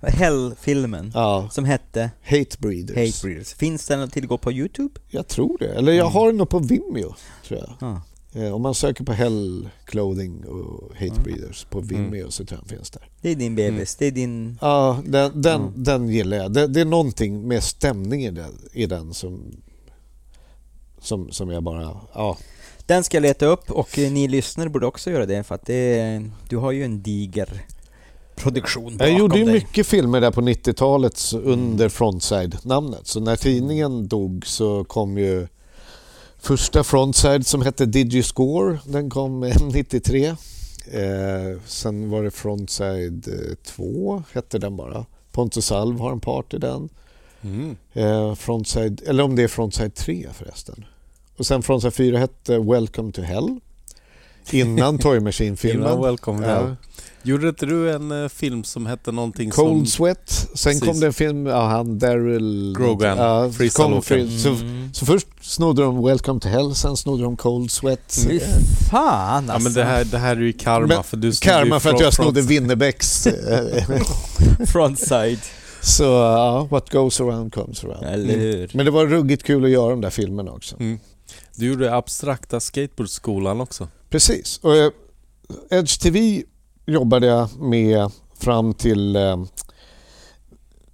Hell-filmen. 0.00 1.10
Ja, 1.14 1.48
Som 1.52 1.64
hette 1.64 2.10
Hate 2.22 2.56
Breeders. 2.58 2.96
Hate 2.96 3.26
Breeders. 3.26 3.54
Finns 3.54 3.86
den 3.86 4.00
att 4.00 4.12
tillgå 4.12 4.38
på 4.38 4.52
YouTube? 4.52 5.00
Jag 5.08 5.28
tror 5.28 5.58
det, 5.58 5.68
eller 5.68 5.92
jag 5.92 6.06
har 6.06 6.26
den 6.26 6.36
nog 6.36 6.48
på 6.48 6.58
Vimeo, 6.58 7.14
tror 7.46 7.60
jag. 7.60 7.70
Ja. 7.80 8.02
Eh, 8.34 8.54
om 8.54 8.62
man 8.62 8.74
söker 8.74 9.04
på 9.04 9.12
Hell 9.12 9.68
Clothing 9.84 10.44
och 10.44 10.90
Hate 10.94 11.06
Mm. 11.06 11.22
Breeders 11.22 11.64
på 11.64 11.80
Vimeo 11.80 12.30
så 12.30 12.44
tror 12.44 12.58
jag 12.60 12.68
den 12.68 12.76
finns 12.78 12.90
där. 12.90 13.08
Det 13.20 13.30
är 13.30 13.34
din 13.34 13.54
bebis. 13.54 13.94
Det 13.96 14.06
är 14.06 14.10
din... 14.10 14.58
Ja, 14.60 14.98
den, 15.06 15.40
den, 15.42 15.60
Mm. 15.60 15.72
den 15.76 16.08
gillar 16.08 16.36
jag. 16.36 16.52
Det, 16.52 16.66
det 16.66 16.80
är 16.80 16.84
någonting 16.84 17.48
med 17.48 17.62
stämningen 17.62 18.36
i 18.36 18.40
den, 18.40 18.58
i 18.72 18.86
den 18.86 19.14
som, 19.14 19.56
som, 21.00 21.30
som 21.32 21.50
jag 21.50 21.62
bara... 21.62 21.96
Ja, 22.14 22.36
Den 22.86 23.04
ska 23.04 23.16
jag 23.16 23.22
leta 23.22 23.46
upp 23.46 23.70
och 23.70 23.98
eh, 23.98 24.12
ni 24.12 24.28
lyssnare 24.28 24.68
borde 24.68 24.86
också 24.86 25.10
göra 25.10 25.26
det 25.26 25.42
för 25.44 25.54
att 25.54 25.66
det 25.66 26.22
du 26.48 26.56
har 26.56 26.72
ju 26.72 26.84
en 26.84 27.02
diger 27.02 27.64
produktion 28.36 28.96
bakom 28.96 29.10
Jag 29.10 29.18
gjorde 29.18 29.38
ju 29.38 29.44
dig. 29.44 29.54
mycket 29.54 29.86
filmer 29.86 30.20
där 30.20 30.30
på 30.30 30.40
90-talet 30.40 31.20
under 31.42 31.88
Frontside-namnet. 31.88 33.06
Så 33.06 33.20
när 33.20 33.36
tidningen 33.36 34.08
dog 34.08 34.46
så 34.46 34.84
kom 34.84 35.18
ju 35.18 35.46
första 36.44 36.84
Frontside 36.84 37.46
som 37.46 37.62
hette 37.62 37.86
Digiscore. 37.86 38.78
Den 38.84 39.10
kom 39.10 39.42
eh, 39.44 39.56
93. 39.62 40.26
Eh, 40.26 40.36
sen 41.66 42.10
var 42.10 42.22
det 42.22 42.30
Frontside 42.30 43.28
eh, 43.28 43.54
2, 43.66 44.22
hette 44.32 44.58
den 44.58 44.76
bara. 44.76 45.06
Pontus 45.32 45.72
Alv 45.72 46.00
har 46.00 46.12
en 46.12 46.20
part 46.20 46.54
i 46.54 46.58
den. 46.58 46.88
Mm. 47.42 47.76
Eh, 47.92 48.34
Frontside, 48.34 49.02
eller 49.06 49.24
om 49.24 49.36
det 49.36 49.42
är 49.42 49.48
Frontside 49.48 49.94
3 49.94 50.28
förresten. 50.34 50.84
Och 51.36 51.46
sen 51.46 51.62
Frontside 51.62 51.94
4 51.94 52.18
hette 52.18 52.58
Welcome 52.58 53.12
to 53.12 53.22
Hell. 53.22 53.60
Innan 54.50 54.98
Toy 55.02 55.20
Machine-filmen. 55.20 55.88
Innan 55.88 56.02
Welcome. 56.02 56.46
Ja. 56.46 56.68
Ja. 56.68 56.76
Gjorde 57.26 57.48
inte 57.48 57.66
du 57.66 57.92
en 57.92 58.22
eh, 58.22 58.28
film 58.28 58.64
som 58.64 58.86
hette 58.86 59.12
någonting 59.12 59.50
Cold 59.50 59.88
som... 59.88 60.06
Sweat. 60.06 60.30
Sen 60.30 60.48
Precis. 60.72 60.80
kom 60.88 61.00
det 61.00 61.06
en 61.06 61.12
film, 61.12 61.46
ja 61.46 61.66
han 61.68 61.98
Daryl... 61.98 62.74
Grogan, 62.78 63.18
Ja, 63.18 63.50
freestyle 63.52 63.84
kom 63.92 64.02
free- 64.02 64.38
så, 64.38 64.48
Mm. 64.48 64.90
så 64.94 65.06
först 65.06 65.26
snodde 65.40 65.82
de 65.82 66.04
Welcome 66.04 66.40
to 66.40 66.48
Hell, 66.48 66.74
sen 66.74 66.96
snodde 66.96 67.22
de 67.22 67.36
Cold 67.36 67.70
Sweat. 67.70 68.18
Fy 68.28 68.40
fan 68.90 69.50
alltså. 69.50 69.52
Ja 69.52 69.58
men 69.58 69.72
det 69.72 69.84
här, 69.84 70.04
det 70.04 70.18
här 70.18 70.36
är 70.36 70.40
ju 70.40 70.52
karma 70.52 70.86
Men 70.86 71.04
för 71.04 71.16
du 71.16 71.32
Karma 71.32 71.80
för 71.80 71.94
att 71.94 72.00
jag 72.00 72.14
snodde 72.14 72.40
Winnerbäcks... 72.42 73.26
eh, 73.26 73.84
Frontside. 74.66 75.38
Så 75.82 76.02
ja, 76.04 76.68
what 76.70 76.90
goes 76.90 77.20
around 77.20 77.54
comes 77.54 77.84
around. 77.84 78.04
Eller 78.06 78.34
hur? 78.36 78.70
Men 78.74 78.84
det 78.84 78.90
var 78.90 79.06
ruggigt 79.06 79.42
kul 79.42 79.64
att 79.64 79.70
göra 79.70 79.90
de 79.90 80.00
där 80.00 80.10
filmerna 80.10 80.52
också. 80.52 80.76
Mm. 80.80 80.98
Du 81.56 81.66
gjorde 81.66 81.94
abstrakta 81.96 82.60
skateboardskolan 82.60 83.60
också. 83.60 83.88
Precis. 84.10 84.58
Och, 84.62 84.76
eh, 84.76 84.90
Edge 85.70 86.00
TV 86.00 86.42
jobbade 86.86 87.26
jag 87.26 87.48
med 87.60 88.10
fram 88.38 88.74
till 88.74 89.16
eh, 89.16 89.44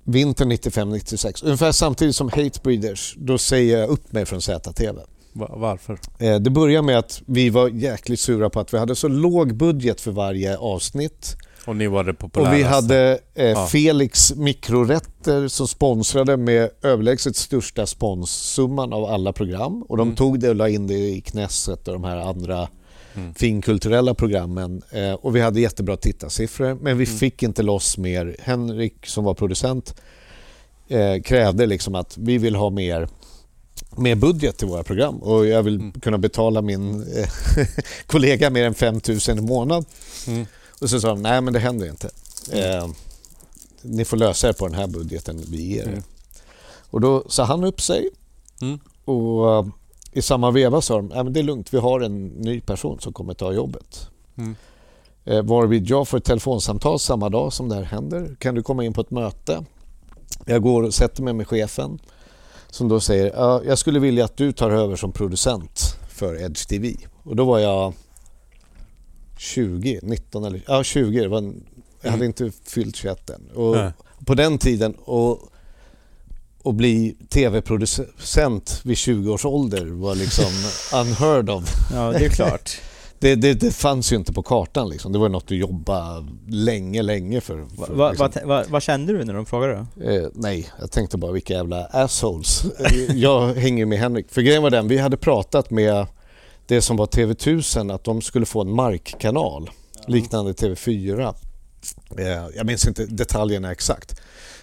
vintern 0.04 0.52
95-96. 0.52 1.44
Ungefär 1.44 1.72
samtidigt 1.72 2.16
som 2.16 2.28
Hatebreeders. 2.28 3.14
Då 3.18 3.38
säger 3.38 3.78
jag 3.78 3.88
upp 3.88 4.12
mig 4.12 4.26
från 4.26 4.40
ZTV. 4.42 4.98
Va- 5.32 5.54
varför? 5.56 5.98
Eh, 6.18 6.36
det 6.36 6.50
börjar 6.50 6.82
med 6.82 6.98
att 6.98 7.22
vi 7.26 7.50
var 7.50 7.68
jäkligt 7.68 8.20
sura 8.20 8.50
på 8.50 8.60
att 8.60 8.74
vi 8.74 8.78
hade 8.78 8.94
så 8.96 9.08
låg 9.08 9.54
budget 9.56 10.00
för 10.00 10.10
varje 10.10 10.56
avsnitt. 10.56 11.36
Och 11.66 11.76
ni 11.76 11.86
var 11.86 12.04
det 12.04 12.14
populäraste. 12.14 12.50
Och 12.52 12.58
vi 12.58 12.62
hade 12.62 13.18
eh, 13.34 13.46
Ja. 13.46 13.66
Felix 13.66 14.34
mikrorätter 14.34 15.48
som 15.48 15.68
sponsrade 15.68 16.36
med 16.36 16.70
överlägset 16.82 17.36
största 17.36 17.86
sponssumman 17.86 18.92
av 18.92 19.04
alla 19.04 19.32
program. 19.32 19.82
Och 19.82 19.96
de 19.96 20.02
Mm. 20.08 20.16
tog 20.16 20.40
det 20.40 20.48
och 20.48 20.54
la 20.56 20.68
in 20.68 20.86
det 20.86 20.94
i 20.94 21.20
Knesset 21.20 21.88
och 21.88 21.94
de 21.94 22.04
här 22.04 22.16
andra 22.16 22.68
Mm. 23.14 23.34
finkulturella 23.34 24.14
programmen. 24.14 24.82
Eh, 24.90 25.12
och 25.12 25.36
vi 25.36 25.40
hade 25.40 25.60
jättebra 25.60 25.96
tittarsiffror 25.96 26.74
men 26.80 26.98
vi 26.98 27.04
Mm. 27.04 27.18
fick 27.18 27.42
inte 27.42 27.62
loss 27.62 27.98
mer. 27.98 28.36
Henrik 28.40 29.06
som 29.06 29.24
var 29.24 29.34
producent 29.34 29.94
eh, 30.88 31.22
krävde 31.22 31.66
liksom 31.66 31.94
att 31.94 32.16
vi 32.18 32.38
vill 32.38 32.54
ha 32.54 32.70
mer 32.70 33.08
mer 33.96 34.14
budget 34.14 34.56
till 34.58 34.66
våra 34.68 34.82
program 34.84 35.16
och 35.16 35.46
jag 35.46 35.62
vill 35.62 35.74
Mm. 35.74 35.92
kunna 35.92 36.18
betala 36.18 36.62
min 36.62 37.02
eh, 37.16 37.28
kollega 38.06 38.50
mer 38.50 38.64
än 38.64 38.74
5 38.74 39.00
000 39.28 39.38
i 39.38 39.40
månaden. 39.40 39.84
Mm. 40.26 40.46
Och 40.80 40.90
så 40.90 41.00
sa 41.00 41.08
de, 41.08 41.22
nej 41.22 41.40
men 41.40 41.52
det 41.52 41.58
händer 41.58 41.86
inte. 41.90 42.10
Eh, 42.52 42.88
ni 43.82 44.04
får 44.04 44.16
lösa 44.16 44.48
er 44.48 44.52
på 44.52 44.66
den 44.68 44.76
här 44.76 44.86
budgeten 44.86 45.44
vi 45.48 45.62
ger 45.74 45.82
er. 45.82 45.88
Mm. 45.88 46.02
Och 46.90 47.00
då 47.00 47.24
sa 47.28 47.44
han 47.44 47.64
upp 47.64 47.80
sig 47.80 48.08
Mm. 48.62 48.78
och 49.04 49.66
i 50.12 50.22
samma 50.22 50.50
veva 50.50 50.80
sa 50.80 50.96
de, 50.96 51.08
men 51.08 51.32
det 51.32 51.40
är 51.40 51.44
lugnt, 51.44 51.74
vi 51.74 51.78
har 51.78 52.00
en 52.00 52.26
ny 52.26 52.60
person 52.60 53.00
som 53.00 53.12
kommer 53.12 53.34
ta 53.34 53.52
jobbet. 53.52 54.08
Mm. 54.36 54.56
Eh, 55.24 55.42
varvid 55.42 55.86
jag 55.86 56.08
får 56.08 56.18
ett 56.18 56.24
telefonsamtal 56.24 56.98
samma 56.98 57.28
dag 57.28 57.52
som 57.52 57.68
det 57.68 57.74
här 57.74 57.82
händer. 57.82 58.36
Kan 58.38 58.54
du 58.54 58.62
komma 58.62 58.84
in 58.84 58.92
på 58.92 59.00
ett 59.00 59.10
möte? 59.10 59.64
Jag 60.44 60.62
går 60.62 60.82
och 60.82 60.94
sätter 60.94 61.22
mig 61.22 61.34
med 61.34 61.48
chefen 61.48 61.98
som 62.70 62.88
då 62.88 63.00
säger, 63.00 63.32
ja, 63.36 63.62
jag 63.64 63.78
skulle 63.78 63.98
vilja 63.98 64.24
att 64.24 64.36
du 64.36 64.52
tar 64.52 64.70
över 64.70 64.96
som 64.96 65.12
producent 65.12 65.80
för 66.10 66.42
Edge 66.42 66.68
TV. 66.68 66.96
Och 67.22 67.36
då 67.36 67.44
var 67.44 67.58
jag 67.58 67.92
20, 69.38 70.00
19 70.02 70.44
eller 70.44 70.62
ja 70.66 70.82
20. 70.84 71.20
Det 71.20 71.28
var 71.28 71.38
en, 71.38 71.64
jag 72.00 72.10
hade 72.10 72.26
inte 72.26 72.52
fyllt 72.64 72.96
21 72.96 73.30
än. 73.30 73.50
Och 73.54 73.76
på 74.26 74.34
den 74.34 74.58
tiden 74.58 74.94
och, 74.94 75.49
och 76.62 76.74
bli 76.74 77.16
tv-producent 77.28 78.80
vid 78.84 78.96
20 78.96 79.32
års 79.32 79.44
ålder 79.44 79.86
var 79.86 80.14
liksom 80.14 80.44
unheard 81.00 81.50
of. 81.50 81.64
Ja, 81.92 82.12
det 82.12 82.24
är 82.24 82.30
klart. 82.30 82.70
Det, 83.20 83.34
det, 83.34 83.54
det 83.54 83.70
fanns 83.70 84.12
ju 84.12 84.16
inte 84.16 84.32
på 84.32 84.42
kartan 84.42 84.88
liksom. 84.88 85.12
Det 85.12 85.18
var 85.18 85.28
något 85.28 85.46
du 85.46 85.56
jobbade 85.56 86.26
länge, 86.48 87.02
länge 87.02 87.40
för. 87.40 87.66
För 87.86 87.94
va, 87.94 88.10
liksom. 88.10 88.30
va, 88.34 88.46
va, 88.46 88.64
vad 88.68 88.82
kände 88.82 89.12
du 89.12 89.24
när 89.24 89.34
de 89.34 89.46
frågade 89.46 89.86
då? 89.94 90.10
Eh, 90.10 90.28
nej, 90.34 90.70
jag 90.80 90.90
tänkte 90.90 91.16
bara 91.18 91.32
vilka 91.32 91.54
jävla 91.54 91.84
assholes. 91.84 92.64
Eh, 92.64 93.16
jag 93.16 93.54
hänger 93.54 93.86
med 93.86 93.98
Henrik. 93.98 94.26
För 94.30 94.42
grejen 94.42 94.62
var 94.62 94.70
den, 94.70 94.88
vi 94.88 94.98
hade 94.98 95.16
pratat 95.16 95.70
med 95.70 96.06
det 96.66 96.82
som 96.82 96.96
var 96.96 97.06
TV1000 97.06 97.94
att 97.94 98.04
de 98.04 98.22
skulle 98.22 98.46
få 98.46 98.60
en 98.60 98.74
markkanal 98.74 99.70
liknande 100.06 100.52
TV4. 100.52 101.34
Eh, 102.18 102.56
jag 102.56 102.66
minns 102.66 102.86
inte 102.86 103.06
detaljerna 103.06 103.72
exakt. 103.72 104.20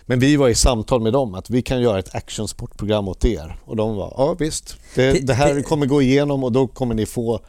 Men 0.09 0.19
vi 0.19 0.35
var 0.35 0.49
i 0.49 0.55
samtal 0.55 1.01
med 1.01 1.13
dem 1.13 1.35
att 1.35 1.49
vi 1.49 1.61
kan 1.61 1.81
göra 1.81 1.99
ett 1.99 2.15
actionsportprogram 2.15 3.07
åt 3.07 3.25
er. 3.25 3.55
Och 3.65 3.75
de 3.75 3.95
var, 3.95 4.13
ja 4.17 4.35
visst. 4.39 4.77
Det, 4.95 5.27
det 5.27 5.33
här 5.33 5.61
kommer 5.61 5.85
gå 5.85 6.01
igenom 6.01 6.43
och 6.43 6.51
då 6.51 6.67
kommer 6.67 6.95
ni 6.95 7.05
få 7.05 7.39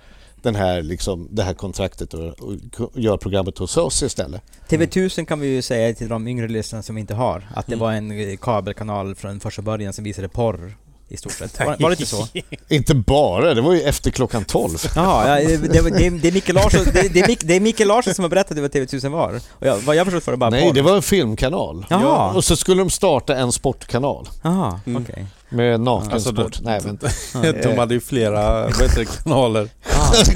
den 0.43 0.55
här, 0.55 0.83
liksom, 0.83 1.29
det 1.31 1.43
här 1.43 1.55
kontraktet 1.55 2.15
och, 2.15 2.23
och 2.29 2.57
göra 2.95 3.19
programmet 3.19 3.59
hos 3.59 3.77
oss 3.77 4.03
istället. 4.03 4.43
TV1000 4.69 5.25
kan 5.25 5.41
vi 5.41 5.47
ju 5.49 5.63
säga 5.63 5.95
till 5.95 6.09
de 6.09 6.29
yngre 6.29 6.49
lyssnarna 6.49 6.83
som 6.83 6.95
vi 6.95 7.01
inte 7.01 7.15
har, 7.15 7.49
att 7.55 7.67
det 7.67 7.73
Mm. 7.73 7.83
var 7.83 7.93
en 7.93 8.31
eh, 8.31 8.37
kabelkanal 8.37 9.15
från 9.15 9.41
första 9.41 9.63
början 9.63 9.93
som 9.93 10.05
visade 10.05 10.29
porr 10.29 10.77
i 11.09 11.17
stort 11.17 11.33
sett. 11.33 11.59
Var, 11.59 11.77
var 11.81 11.91
det 11.91 11.95
inte 12.01 12.07
så? 12.07 12.27
Inte 12.69 12.95
bara, 12.95 13.55
det 13.55 13.61
var 13.61 13.75
ju 13.75 13.83
efter 13.83 14.11
klockan 14.11 14.45
12. 14.45 14.79
Jaha, 14.97 15.41
ja, 15.41 15.49
det, 15.49 15.57
det, 15.57 15.69
det, 15.91 16.11
det, 16.11 16.29
är 16.29 16.33
Micke 16.33 16.49
Larsson, 16.53 16.85
det, 16.85 17.09
det, 17.15 17.21
är 17.21 17.27
Mick, 17.27 17.41
det 17.43 17.55
är 17.57 17.61
Micke 17.61 17.81
Larsson 17.87 18.15
som 18.15 18.23
har 18.23 18.29
berättat 18.29 18.59
vad 18.59 18.71
TV1000 18.71 19.09
var. 19.09 19.41
Och 19.51 19.67
jag, 19.67 19.77
vad 19.79 19.97
jag 19.97 20.07
förstått 20.07 20.27
var 20.27 20.33
det 20.33 20.37
bara 20.39 20.51
Nej, 20.51 20.67
porr. 20.67 20.75
det 20.75 20.83
var 20.83 20.97
en 20.97 21.03
filmkanal. 21.03 21.87
Jaha. 21.91 22.33
Och 22.33 22.45
så 22.45 22.57
skulle 22.57 22.81
de 22.81 22.91
starta 22.91 23.37
en 23.37 23.53
sportkanal 23.53 24.29
Jaha, 24.43 24.81
Mm. 24.87 25.03
okej. 25.03 25.27
Med 25.49 25.81
nakensport. 25.81 26.39
Alltså, 26.39 26.63
Nej, 26.63 26.81
men... 26.85 26.99
De 27.63 27.79
hade 27.79 27.95
ju 27.95 28.01
flera 28.01 28.71
kanaler. 29.25 29.69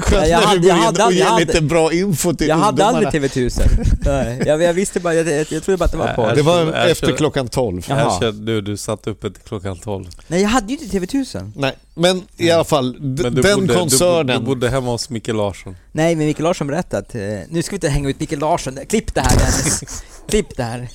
Skönt 0.00 0.28
jag 0.28 0.40
när 0.40 0.46
hade- 0.46 0.66
jag 0.66 0.74
hade- 0.74 1.04
och 1.04 1.12
jag 1.12 1.26
hade- 1.26 1.44
lite 1.44 1.60
bra 1.60 1.92
info 1.92 2.34
till 2.34 2.48
Jag 2.48 2.56
hade 2.56 2.84
aldrig 2.84 3.08
TV1000. 3.08 3.62
Nej, 4.04 4.42
jag, 4.46 4.62
jag 4.62 4.72
visste 4.74 5.00
bara, 5.00 5.14
jag, 5.14 5.26
jag, 5.28 5.46
jag 5.50 5.62
trodde 5.62 5.76
bara 5.76 5.84
att 5.84 5.92
det 5.92 5.98
var 5.98 6.14
porr. 6.14 6.34
Det 6.36 6.42
var 6.42 6.60
Jag 6.60 6.90
efter 6.90 7.12
klockan 7.16 7.48
12. 7.48 7.82
Jaha. 7.88 7.98
Här 8.10 8.20
kände 8.20 8.52
du, 8.52 8.60
du 8.60 8.76
satt 8.76 9.06
uppe 9.06 9.30
till 9.30 9.42
klockan 9.42 9.78
12. 9.78 10.04
Nej, 10.26 10.42
jag 10.42 10.48
hade 10.48 10.72
ju 10.72 10.78
inte 10.78 10.98
TV1000. 10.98 11.52
Nej, 11.56 11.72
men 11.94 12.22
i 12.36 12.50
alla 12.50 12.64
fall, 12.64 12.92
den 13.16 13.34
bodde, 13.34 13.74
koncernen. 13.74 14.26
Du, 14.26 14.32
bo- 14.32 14.38
du 14.40 14.46
bodde 14.46 14.68
hemma 14.70 14.90
hos 14.90 15.10
Micke 15.10 15.28
Larsson. 15.28 15.76
Nej, 15.92 16.16
men 16.16 16.26
Micke 16.26 16.40
Larsson 16.40 16.66
berättat. 16.66 17.14
Eh, 17.14 17.20
nu 17.48 17.62
ska 17.62 17.70
vi 17.70 17.76
inte 17.76 17.88
hänga 17.88 18.08
ut 18.08 18.20
Micke 18.20 18.32
Larsson. 18.40 18.78
Klipp 18.88 19.14
det 19.14 19.20
här 19.20 19.38
Dennis. 19.38 20.02
Klipp 20.28 20.56
det 20.56 20.62
här. 20.62 20.88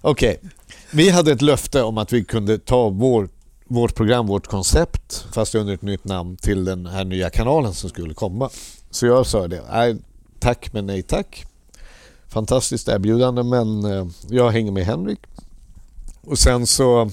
Okej, 0.00 0.40
vi 0.92 1.10
hade 1.10 1.32
ett 1.32 1.42
löfte 1.42 1.82
om 1.82 1.98
att 1.98 2.12
vi 2.12 2.24
kunde 2.24 2.58
ta 2.58 2.88
vår, 2.88 3.28
vårt 3.64 3.94
program, 3.94 4.26
vårt 4.26 4.46
koncept, 4.46 5.26
fast 5.32 5.54
under 5.54 5.74
ett 5.74 5.82
nytt 5.82 6.04
namn, 6.04 6.36
till 6.36 6.64
den 6.64 6.86
här 6.86 7.04
nya 7.04 7.30
kanalen 7.30 7.74
som 7.74 7.90
skulle 7.90 8.14
komma. 8.14 8.50
Så 8.90 9.06
jag 9.06 9.26
sa 9.26 9.48
det, 9.48 9.62
nej 9.70 9.96
tack 10.38 10.72
men 10.72 10.86
nej 10.86 11.02
tack. 11.02 11.44
Fantastiskt 12.28 12.88
erbjudande 12.88 13.42
men 13.42 13.84
eh, 13.84 14.06
jag 14.28 14.50
hänger 14.50 14.72
med 14.72 14.84
Henrik. 14.84 15.20
Och 16.20 16.38
sen 16.38 16.66
så 16.66 17.10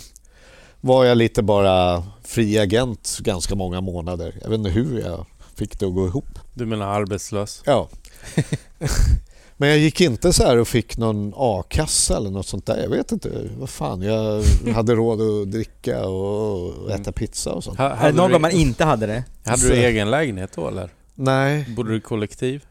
var 0.81 1.05
jag 1.05 1.17
lite 1.17 1.43
bara 1.43 2.03
fri 2.23 2.57
agent 2.59 3.17
ganska 3.21 3.55
många 3.55 3.81
månader. 3.81 4.39
Jag 4.41 4.49
vet 4.49 4.57
inte 4.57 4.69
hur 4.69 4.99
jag 4.99 5.25
fick 5.55 5.79
det 5.79 5.85
att 5.85 5.93
gå 5.93 6.07
ihop. 6.07 6.39
Du 6.53 6.65
menar 6.65 6.87
arbetslös? 6.87 7.61
Ja. 7.65 7.89
Men 9.59 9.69
jag 9.69 9.77
gick 9.77 10.01
inte 10.01 10.33
så 10.33 10.43
här 10.43 10.57
och 10.57 10.67
fick 10.67 10.97
någon 10.97 11.33
a-kassa 11.35 12.17
eller 12.17 12.29
något 12.29 12.47
sånt 12.47 12.65
där. 12.65 12.77
Jag 12.77 12.89
vet 12.89 13.11
inte. 13.11 13.29
Vad 13.57 13.69
fan, 13.69 14.01
jag 14.01 14.43
hade 14.73 14.95
råd 14.95 15.21
att 15.21 15.51
dricka 15.51 16.05
och 16.05 16.91
äta 16.91 17.11
pizza 17.11 17.53
och 17.53 17.63
sånt. 17.63 17.79
Är 17.79 18.05
det 18.11 18.11
någon 18.17 18.31
gång 18.31 18.41
man 18.41 18.51
inte 18.51 18.83
hade 18.83 19.05
det? 19.05 19.23
hade 19.45 19.67
du 19.67 19.73
egen 19.73 20.11
lägenhet 20.11 20.51
då 20.55 20.67
eller? 20.67 20.89
Nej. 21.15 21.65
Bodde 21.75 21.89
du 21.91 21.97
i 21.97 22.01
kollektiv? 22.01 22.63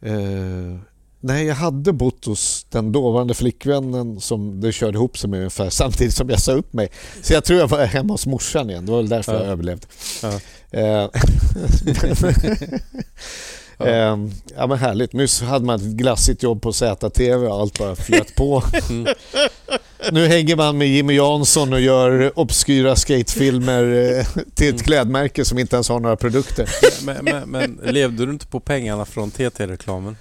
Eh, 0.00 0.12
nej, 1.20 1.46
jag 1.46 1.54
hade 1.54 1.92
bott 1.92 2.24
hos 2.24 2.66
den 2.70 2.92
dåvarande 2.92 3.34
flickvännen 3.34 4.20
som 4.20 4.60
det 4.60 4.72
körde 4.72 4.98
ihop 4.98 5.18
sig 5.18 5.30
med 5.30 5.38
ungefär 5.38 5.70
samtidigt 5.70 6.14
som 6.14 6.30
jag 6.30 6.40
sa 6.40 6.52
upp 6.52 6.72
mig. 6.72 6.90
Så 7.22 7.32
jag 7.32 7.44
tror 7.44 7.58
jag 7.60 7.68
var 7.68 7.84
hemma 7.86 8.14
hos 8.14 8.26
morsan 8.26 8.70
igen. 8.70 8.86
Det 8.86 8.92
var 8.92 8.98
väl 8.98 9.08
därför 9.08 9.32
Ja. 9.32 9.38
jag 9.40 9.48
överlevde. 9.48 9.86
Ja. 10.22 10.40
Eh, 10.70 11.08
Ja. 13.86 14.12
Eh, 14.12 14.18
ja 14.56 14.66
men 14.66 14.78
härligt. 14.78 15.12
Nyss 15.12 15.42
hade 15.42 15.64
man 15.64 15.76
ett 15.76 15.82
glassigt 15.86 16.42
jobb 16.42 16.62
på 16.62 16.72
ZTV 16.72 17.46
och 17.46 17.60
allt 17.60 17.78
bara 17.78 17.96
flöt 17.96 18.34
på. 18.36 18.62
Mm. 18.90 19.06
Nu 20.12 20.26
hänger 20.26 20.56
man 20.56 20.78
med 20.78 20.88
Jimmy 20.88 21.14
Jansson 21.14 21.72
och 21.72 21.80
gör 21.80 22.38
obskyra 22.38 22.96
skatefilmer 22.96 23.82
eh, 24.18 24.26
till 24.54 24.66
ett 24.68 24.72
Mm. 24.72 24.78
klädmärke 24.78 25.44
som 25.44 25.58
inte 25.58 25.76
ens 25.76 25.88
har 25.88 26.00
några 26.00 26.16
produkter. 26.16 26.68
Men, 27.04 27.24
men, 27.24 27.50
men 27.50 27.80
levde 27.94 28.26
du 28.26 28.32
inte 28.32 28.46
på 28.46 28.60
pengarna 28.60 29.04
från 29.04 29.30
TT-reklamen? 29.30 30.16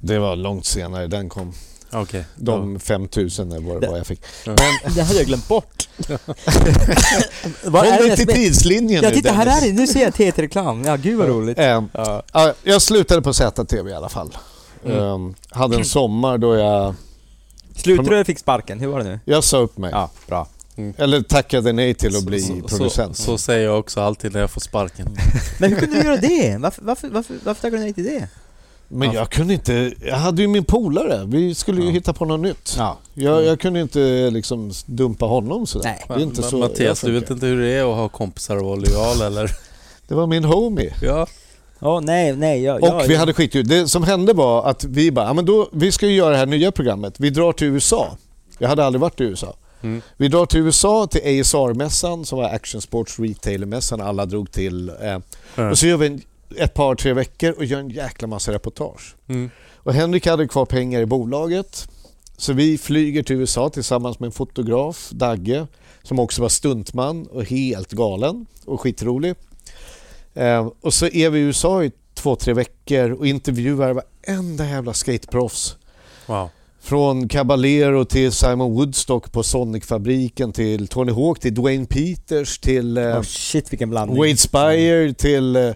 Det 0.00 0.18
var 0.18 0.36
långt 0.36 0.66
senare 0.66 1.06
den 1.06 1.28
kom. 1.28 1.52
Okej. 1.92 2.24
De 2.36 2.80
5000 2.80 3.52
eller 3.52 3.66
vad 3.72 3.80
det 3.80 3.88
var 3.88 3.96
jag 3.96 4.06
fick. 4.06 4.20
Det 4.94 5.02
hade 5.02 5.18
jag 5.18 5.26
glömt 5.26 5.48
bort. 5.48 5.88
Vad 7.64 7.84
Håll 7.84 7.92
är 7.92 7.98
dig 7.98 8.08
det 8.10 8.16
till 8.16 8.26
tidslinjen 8.26 9.02
Ja, 9.02 9.08
nu 9.08 9.14
titta 9.16 9.32
här 9.32 9.46
är 9.46 9.66
det. 9.66 9.72
Nu 9.72 9.86
ser 9.86 10.02
jag 10.02 10.14
TT-reklam. 10.14 10.84
Ja, 10.84 10.96
gud 10.96 11.18
vad 11.18 11.28
roligt. 11.28 11.58
Eh, 11.58 11.82
Ja. 11.92 12.22
ja, 12.32 12.54
jag 12.62 12.82
slutade 12.82 13.22
på 13.22 13.32
ZTV 13.32 13.90
i 13.90 13.94
alla 13.94 14.08
fall. 14.08 14.36
Mm. 14.84 14.98
Eh, 15.26 15.34
hade 15.50 15.76
en 15.76 15.84
sommar 15.84 16.38
då 16.38 16.56
jag, 16.56 16.94
Slutade 17.76 18.18
du 18.18 18.24
fick 18.24 18.38
sparken? 18.38 18.80
Hur 18.80 18.86
var 18.88 18.98
det 18.98 19.04
nu? 19.04 19.20
jag 19.24 19.44
sa 19.44 19.58
upp 19.58 19.78
mig. 19.78 19.90
Ja, 19.90 20.10
bra. 20.26 20.48
Eller 20.96 21.22
tackade 21.22 21.72
nej 21.72 21.94
till 21.94 22.16
att 22.16 22.24
bli 22.24 22.40
så, 22.40 22.68
producent. 22.68 23.16
Så, 23.16 23.22
så 23.22 23.38
säger 23.38 23.64
jag 23.64 23.78
också 23.78 24.00
alltid 24.00 24.32
när 24.32 24.40
jag 24.40 24.50
får 24.50 24.60
sparken. 24.60 25.16
Men 25.58 25.70
hur 25.72 25.80
kunde 25.80 25.96
du 25.96 26.04
göra 26.04 26.16
det? 26.16 26.56
Varför, 26.60 26.82
varför, 26.82 27.08
varför, 27.08 27.34
varför 27.44 27.62
tackade 27.62 27.76
du 27.76 27.82
nej 27.82 27.92
till 27.92 28.04
det? 28.04 28.28
Men 28.88 29.12
jag 29.12 29.30
kunde 29.30 29.54
inte, 29.54 29.92
jag 30.06 30.16
hade 30.16 30.42
ju 30.42 30.48
min 30.48 30.64
polare. 30.64 31.24
Vi 31.26 31.54
skulle 31.54 31.80
ju 31.80 31.86
Ja. 31.86 31.92
hitta 31.92 32.12
på 32.12 32.24
något 32.24 32.40
nytt. 32.40 32.74
Ja. 32.78 32.98
Jag, 33.14 33.44
jag 33.44 33.60
kunde 33.60 33.80
inte 33.80 34.30
liksom 34.30 34.72
dumpa 34.86 35.26
honom 35.26 35.66
sådär. 35.66 35.84
Nej. 35.88 36.04
Det 36.08 36.14
är 36.14 36.26
inte 36.26 36.42
så 36.42 36.58
Mattias, 36.58 37.00
du 37.00 37.12
vet 37.12 37.30
inte 37.30 37.46
hur 37.46 37.60
det 37.62 37.68
är 37.68 37.90
att 37.90 37.96
ha 37.96 38.08
kompisar 38.08 38.56
och 38.56 38.64
vara 38.64 38.76
lojal 38.76 39.22
eller? 39.22 39.50
Det 40.08 40.14
var 40.14 40.26
min 40.26 40.44
homie. 40.44 40.92
Ja. 41.02 41.26
Åh 41.80 42.00
nej, 42.00 42.36
nej. 42.36 42.62
Jag, 42.62 42.82
Och 42.82 42.88
jag, 42.88 43.08
vi 43.08 43.16
hade 43.16 43.32
skitkul. 43.34 43.68
Det 43.68 43.88
som 43.88 44.02
hände 44.02 44.32
var 44.32 44.66
att 44.70 44.84
vi 44.84 45.10
bara, 45.12 45.26
ja, 45.26 45.32
men 45.32 45.44
då, 45.46 45.68
vi 45.72 45.92
ska 45.92 46.06
ju 46.06 46.14
göra 46.14 46.30
det 46.30 46.36
här 46.36 46.46
nya 46.46 46.72
programmet. 46.72 47.14
Vi 47.18 47.30
drar 47.30 47.52
till 47.52 47.66
USA. 47.66 48.16
Jag 48.58 48.68
hade 48.68 48.84
aldrig 48.84 49.00
varit 49.00 49.20
i 49.20 49.24
USA. 49.24 49.54
Mm. 49.82 50.02
Vi 50.16 50.28
drar 50.28 50.46
till 50.46 50.60
USA 50.60 51.06
till 51.06 51.20
ASR-mässan 51.40 52.24
som 52.24 52.38
var 52.38 52.44
Action 52.48 52.80
Sports 52.80 53.18
Retailer-mässan 53.18 54.00
alla 54.00 54.26
drog 54.26 54.50
till. 54.52 54.88
Eh, 54.88 55.18
Ja. 55.54 55.70
och 55.70 55.78
så 55.78 55.86
gör 55.86 55.96
vi 55.96 56.06
en, 56.06 56.20
ett 56.56 56.74
par, 56.74 56.94
tre 56.94 57.12
veckor 57.12 57.52
och 57.52 57.64
gör 57.64 57.80
en 57.80 57.90
jäkla 57.90 58.28
massa 58.28 58.52
reportage. 58.52 59.16
Mm. 59.28 59.50
Och 59.74 59.94
Henrik 59.94 60.26
hade 60.26 60.48
kvar 60.48 60.66
pengar 60.66 61.00
i 61.00 61.06
bolaget. 61.06 61.88
Så 62.36 62.52
vi 62.52 62.78
flyger 62.78 63.22
till 63.22 63.36
USA 63.36 63.70
tillsammans 63.70 64.20
med 64.20 64.26
en 64.26 64.32
fotograf, 64.32 65.10
Dagge, 65.10 65.66
som 66.02 66.18
också 66.18 66.42
var 66.42 66.48
stuntman 66.48 67.26
och 67.26 67.44
helt 67.44 67.92
galen 67.92 68.46
och 68.64 68.80
skitrolig. 68.80 69.34
Eh, 70.34 70.70
och 70.80 70.94
så 70.94 71.06
är 71.06 71.30
vi 71.30 71.38
i 71.38 71.42
USA 71.42 71.84
i 71.84 71.92
två, 72.14 72.36
tre 72.36 72.54
veckor 72.54 73.10
och 73.10 73.26
intervjuar 73.26 73.92
varenda 73.92 74.66
jävla 74.68 74.94
skateproffs. 74.94 75.76
Wow. 76.26 76.48
Från 76.80 77.28
Caballero 77.28 78.04
till 78.04 78.32
Simon 78.32 78.74
Woodstock 78.74 79.32
på 79.32 79.42
Sonic-fabriken 79.42 80.52
till 80.52 80.88
Tony 80.88 81.12
Hawk 81.12 81.40
till 81.40 81.54
Dwayne 81.54 81.86
Peters 81.86 82.58
till 82.58 82.96
eh, 82.96 83.18
Oh 83.18 83.22
shit 83.22 83.72
vilken 83.72 83.90
blandning. 83.90 84.18
Wade 84.18 84.36
Spire 84.36 85.14
till 85.14 85.56
eh, 85.56 85.72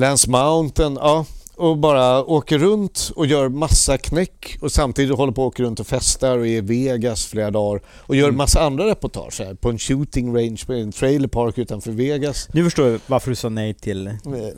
Lance 0.00 0.30
Mountain. 0.30 0.98
Ja, 1.00 1.24
och 1.56 1.78
bara 1.78 2.24
åker 2.24 2.58
runt 2.58 3.12
och 3.16 3.26
gör 3.26 3.48
massa 3.48 3.98
knäck 3.98 4.58
och 4.60 4.72
samtidigt 4.72 5.16
håller 5.16 5.32
på 5.32 5.42
att 5.42 5.46
åka 5.46 5.62
runt 5.62 5.80
och 5.80 5.86
festar 5.86 6.38
och 6.38 6.46
är 6.46 6.50
i 6.50 6.60
Vegas 6.60 7.26
flera 7.26 7.50
dagar 7.50 7.82
och 7.88 8.16
gör 8.16 8.24
Mm. 8.28 8.36
massa 8.36 8.60
andra 8.60 8.86
reportage 8.86 9.40
här 9.40 9.54
på 9.54 9.70
en 9.70 9.78
shooting 9.78 10.36
range 10.36 10.62
på 10.66 10.72
en 10.72 10.92
trailer 10.92 11.28
park 11.28 11.58
utanför 11.58 11.90
Vegas. 11.90 12.48
Nu 12.52 12.64
förstår 12.64 12.88
jag 12.88 13.00
varför 13.06 13.30
du 13.30 13.36
sa 13.36 13.48
nej 13.48 13.74
till... 13.74 14.06
Eh, 14.06 14.12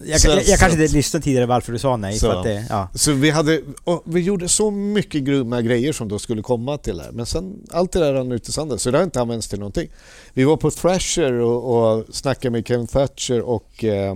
Jag, 0.05 0.21
så- 0.21 0.29
jag, 0.29 0.37
jag 0.47 0.59
kanske 0.59 0.83
inte 0.83 0.95
lyssnade 0.97 1.25
tidigare 1.25 1.47
varför 1.47 1.73
du 1.73 1.79
sa 1.79 1.97
nej. 1.97 2.19
Så. 2.19 2.27
För 2.27 2.35
att 2.39 2.45
det, 2.45 2.67
ja. 2.71 2.89
Så 2.95 3.13
vi, 3.13 3.31
hade, 3.31 3.61
och 3.85 4.03
vi 4.05 4.21
gjorde 4.21 4.49
så 4.49 4.71
mycket 4.71 5.23
grymma 5.23 5.61
grejer 5.63 5.93
som 5.93 6.09
då 6.09 6.19
skulle 6.19 6.43
komma 6.43 6.79
till 6.79 7.01
här. 7.01 7.11
Men 7.13 7.27
sen, 7.27 7.55
allt 7.71 7.93
det 7.93 7.99
där 7.99 8.13
rann 8.13 8.33
ut 8.33 8.49
i 8.49 8.53
sanden 8.53 8.79
så 8.79 8.91
det 8.91 8.99
har 8.99 9.05
inte 9.05 9.21
använts 9.21 9.49
till 9.49 9.59
någonting. 9.59 9.89
Vi 10.35 10.45
var 10.45 10.57
på 10.57 10.71
Thrasher 10.71 11.33
och, 11.33 11.95
och 11.97 12.05
snackade 12.15 12.51
med 12.53 12.67
Kevin 12.69 12.87
Thatcher 12.87 13.41
och 13.41 13.85
eh, 13.85 14.15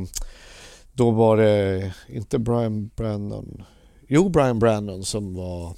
då 0.96 1.10
var 1.10 1.36
det 1.36 1.92
inte 2.08 2.38
Brian 2.38 2.90
Brannon, 2.96 3.62
jo 4.08 4.28
Brian 4.28 4.58
Brannon 4.58 5.04
som 5.04 5.34
var 5.34 5.76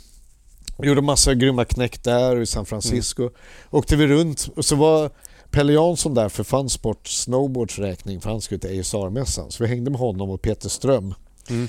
gjorde 0.82 1.02
massa 1.02 1.34
grymma 1.34 1.64
knäck 1.64 2.02
där 2.02 2.40
i 2.40 2.46
San 2.46 2.66
Francisco. 2.66 3.30
Åkte 3.70 3.96
vi 3.96 4.06
runt 4.06 4.48
och 4.56 4.64
så 4.64 4.76
var 4.76 5.10
Pelle 5.50 5.72
Jansson 5.72 6.14
där 6.14 6.28
för 6.28 6.44
Funsport 6.44 7.08
Snowboards 7.08 7.78
räkning 7.78 8.20
för 8.20 8.30
han 8.30 8.40
skulle 8.40 8.60
till 8.60 8.80
ASR-mässan. 8.80 9.50
Så 9.50 9.62
vi 9.64 9.68
hängde 9.68 9.90
med 9.90 10.00
honom 10.00 10.30
och 10.30 10.42
Peter 10.42 10.68
Ström 10.68 11.14
Mm. 11.50 11.68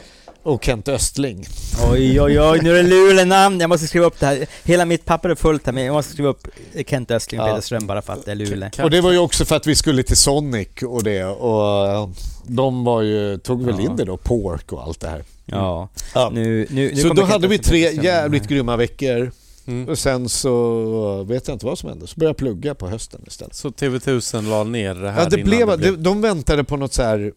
Och 0.49 0.63
Kent 0.63 0.87
Östling. 0.87 1.45
Oj 1.91 2.21
oj 2.21 2.41
oj, 2.41 2.59
nu 2.63 2.77
är 2.77 2.83
det 2.83 2.89
Luleå-namn. 2.89 3.59
Jag 3.59 3.67
måste 3.69 3.87
skriva 3.87 4.05
upp 4.05 4.19
det 4.19 4.25
här. 4.25 4.45
Hela 4.63 4.85
mitt 4.85 5.05
papper 5.05 5.29
är 5.29 5.35
fullt 5.35 5.65
här 5.65 5.73
men 5.73 5.83
jag 5.83 5.93
måste 5.93 6.11
skriva 6.13 6.29
upp 6.29 6.47
Kent 6.87 7.11
Östling 7.11 7.41
och 7.41 7.47
Ja. 7.47 7.51
Peter 7.51 7.65
Ström 7.65 7.87
bara 7.87 8.01
för 8.01 8.13
att 8.13 8.25
det 8.25 8.31
är 8.31 8.35
Luleå. 8.35 8.69
Och 8.83 8.89
det 8.91 9.01
var 9.01 9.11
ju 9.11 9.17
också 9.17 9.45
för 9.45 9.55
att 9.55 9.67
vi 9.67 9.75
skulle 9.75 10.03
till 10.03 10.17
Sonic 10.17 10.67
och 10.87 11.03
det 11.03 11.23
och 11.25 11.87
eh, 11.87 12.09
de 12.43 12.83
var 12.83 13.01
ju, 13.01 13.37
tog 13.37 13.65
väl 13.65 13.75
Ja. 13.77 13.85
in 13.85 13.95
det 13.95 14.03
då, 14.05 14.17
Pork 14.17 14.71
och 14.73 14.83
allt 14.83 14.99
det 14.99 15.07
här. 15.09 15.23
Ja. 15.45 15.89
Ja. 16.13 16.29
Nu, 16.33 16.67
nu, 16.69 16.91
nu 16.95 17.01
Så 17.01 17.07
då 17.09 17.15
Kent 17.15 17.29
hade 17.31 17.47
vi 17.47 17.57
tre 17.57 17.91
jävligt 17.91 18.47
grymma 18.47 18.75
veckor 18.77 19.31
Mm. 19.67 19.89
och 19.89 19.97
sen 19.99 20.29
så 20.29 21.23
vet 21.23 21.47
jag 21.47 21.55
inte 21.55 21.65
vad 21.65 21.79
som 21.79 21.89
hände, 21.89 22.07
så 22.07 22.15
började 22.19 22.29
jag 22.29 22.37
plugga 22.37 22.75
på 22.75 22.87
hösten 22.89 23.21
istället. 23.27 23.55
Så 23.55 23.69
TV1000 23.69 24.49
la 24.49 24.63
ner 24.63 24.95
det 24.95 25.11
här 25.11 25.23
Ja, 25.23 25.29
det 25.29 25.43
blev, 25.43 25.67
det 25.67 25.77
de, 25.91 26.03
de 26.03 26.21
väntade 26.21 26.63
på 26.63 26.77
något 26.77 26.93
så 26.93 27.03
här 27.03 27.33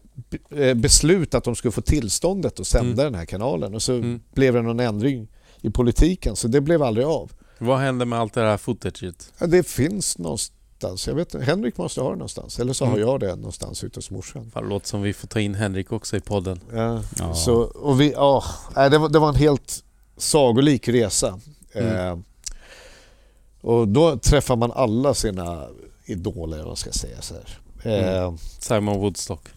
eh, 0.55 0.73
beslut 0.73 1.35
att 1.35 1.43
de 1.43 1.55
skulle 1.55 1.71
få 1.71 1.81
tillståndet 1.81 2.59
att 2.59 2.67
sända 2.67 3.01
Mm. 3.01 3.11
den 3.11 3.15
här 3.15 3.25
kanalen 3.25 3.75
och 3.75 3.81
så 3.81 3.93
Mm. 3.93 4.19
blev 4.33 4.53
det 4.53 4.61
någon 4.61 4.79
ändring 4.79 5.27
i 5.61 5.69
politiken 5.69 6.35
så 6.35 6.47
det 6.47 6.61
blev 6.61 6.83
aldrig 6.83 7.05
av. 7.07 7.31
Vad 7.59 7.79
hände 7.79 8.05
med 8.05 8.19
allt 8.19 8.33
det 8.33 8.41
här 8.41 8.57
footaget? 8.57 9.33
Ja, 9.39 9.47
det 9.47 9.67
finns 9.67 10.17
någonstans, 10.17 11.07
jag 11.07 11.15
vet 11.15 11.33
Henrik 11.43 11.77
måste 11.77 12.01
ha 12.01 12.09
det 12.09 12.15
någonstans 12.15 12.59
eller 12.59 12.73
så 12.73 12.85
har 12.85 12.91
Mm. 12.97 13.07
jag 13.07 13.19
det 13.19 13.35
någonstans 13.35 13.83
ute 13.83 13.97
hos 13.97 14.11
morsan. 14.11 14.51
Fan, 14.53 14.63
det 14.63 14.69
låter 14.69 14.87
som 14.87 15.01
vi 15.01 15.13
får 15.13 15.27
ta 15.27 15.39
in 15.39 15.55
Henrik 15.55 15.91
också 15.91 16.17
i 16.17 16.19
podden. 16.19 16.59
Ja. 16.73 17.01
Ja. 17.19 17.33
Så, 17.35 17.53
och 17.61 18.01
vi, 18.01 18.11
ja, 18.11 18.43
nej, 18.75 18.89
det, 18.89 18.97
var, 18.97 19.09
det 19.09 19.19
var 19.19 19.29
en 19.29 19.35
helt 19.35 19.83
sagolik 20.17 20.87
resa. 20.87 21.39
Mm. 21.75 21.95
Eh, 21.95 22.17
och 23.61 23.87
då 23.87 24.17
träffar 24.17 24.55
man 24.55 24.71
alla 24.71 25.13
sina 25.13 25.67
idoler, 26.05 26.63
vad 26.63 26.77
ska 26.77 26.87
jag 26.87 26.95
säga. 26.95 27.21
Så 27.21 27.33
här. 27.33 27.57
Eh, 27.97 28.23
Mm. 28.23 28.37
Simon 28.59 28.99
Woodstock. 28.99 29.47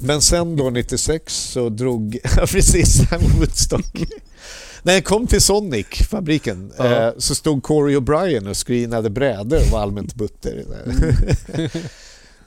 Men 0.00 0.22
sen 0.22 0.56
då 0.56 0.70
96 0.70 1.34
så 1.50 1.68
drog, 1.68 2.18
precis, 2.46 2.88
Simon 3.08 3.30
Woodstock. 3.38 4.02
När 4.82 4.92
jag 4.94 5.04
kom 5.04 5.26
till 5.26 5.40
Sonic-fabriken 5.40 6.72
Ja. 6.78 6.84
eh, 6.84 7.12
så 7.18 7.34
stod 7.34 7.62
Corey 7.62 7.96
O'Brien 7.96 8.50
och 8.50 8.66
screenade 8.66 9.10
brädor 9.10 9.58
och 9.58 9.72
var 9.72 9.80
allmänt 9.80 10.14
butter. 10.14 10.64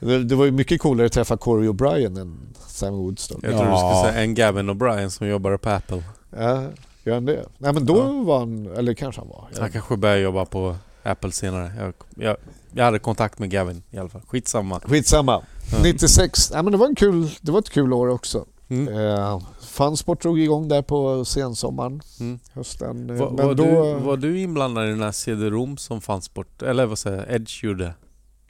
det, 0.00 0.24
det 0.24 0.34
var 0.34 0.44
ju 0.44 0.50
mycket 0.50 0.80
coolare 0.80 1.06
att 1.06 1.12
träffa 1.12 1.36
Corey 1.36 1.68
O'Brien 1.68 2.20
än 2.20 2.38
Simon 2.68 2.98
Woodstock. 2.98 3.38
Jag 3.44 3.52
tror 3.52 3.70
du 3.70 3.76
skulle 3.76 4.12
säga 4.12 4.22
en 4.24 4.34
Gavin 4.34 4.70
O'Brien 4.70 5.08
som 5.08 5.26
jobbar 5.28 5.56
på 5.56 5.70
Apple. 5.70 6.02
Ja, 6.36 6.64
gör 7.04 7.14
han 7.14 7.24
det? 7.24 7.46
Nej 7.58 7.72
men 7.72 7.86
då 7.86 7.96
Ja. 7.96 8.22
var 8.24 8.38
han, 8.38 8.66
eller 8.66 8.94
kanske 8.94 9.20
han 9.20 9.28
var. 9.28 9.48
Jag- 9.54 9.60
Han 9.60 9.70
kanske 9.72 9.96
börjar 9.96 10.16
jobba 10.16 10.44
på 10.44 10.76
Apple 11.02 11.32
senare. 11.32 11.72
Jag, 11.78 11.94
jag, 12.26 12.36
jag 12.72 12.84
hade 12.84 12.98
kontakt 12.98 13.38
med 13.38 13.50
Gavin 13.50 13.82
i 13.90 13.98
alla 13.98 14.08
fall. 14.08 14.22
Skitsamma. 14.26 14.80
Skitsamma. 14.80 15.42
Ja. 15.72 15.78
96, 15.82 16.50
nej 16.52 16.62
men 16.62 16.72
det 16.72 16.78
var, 16.78 16.86
en 16.86 16.94
kul, 16.94 17.30
det 17.40 17.52
var 17.52 17.58
ett 17.58 17.70
kul 17.70 17.92
år 17.92 18.08
också. 18.08 18.44
Mm. 18.68 18.88
Eh, 18.98 19.40
Funsport 19.60 20.22
drog 20.22 20.40
igång 20.40 20.68
där 20.68 20.82
på 20.82 21.24
sensommaren, 21.24 22.00
Mm. 22.20 22.38
hösten. 22.52 23.10
Eh, 23.10 23.16
Var, 23.16 23.30
men 23.30 23.46
var, 23.46 23.54
då... 23.54 23.64
du, 23.64 23.94
var 24.04 24.16
du 24.16 24.40
inblandad 24.40 24.86
i 24.86 24.90
den 24.90 25.02
här 25.02 25.12
CD-ROM 25.12 25.76
som 25.76 26.00
fanns 26.00 26.34
bort? 26.34 26.62
Eller 26.62 26.86
vad 26.86 26.98
säger 26.98 27.16
jag? 27.16 27.34
Edge 27.34 27.64
gjorde? 27.64 27.94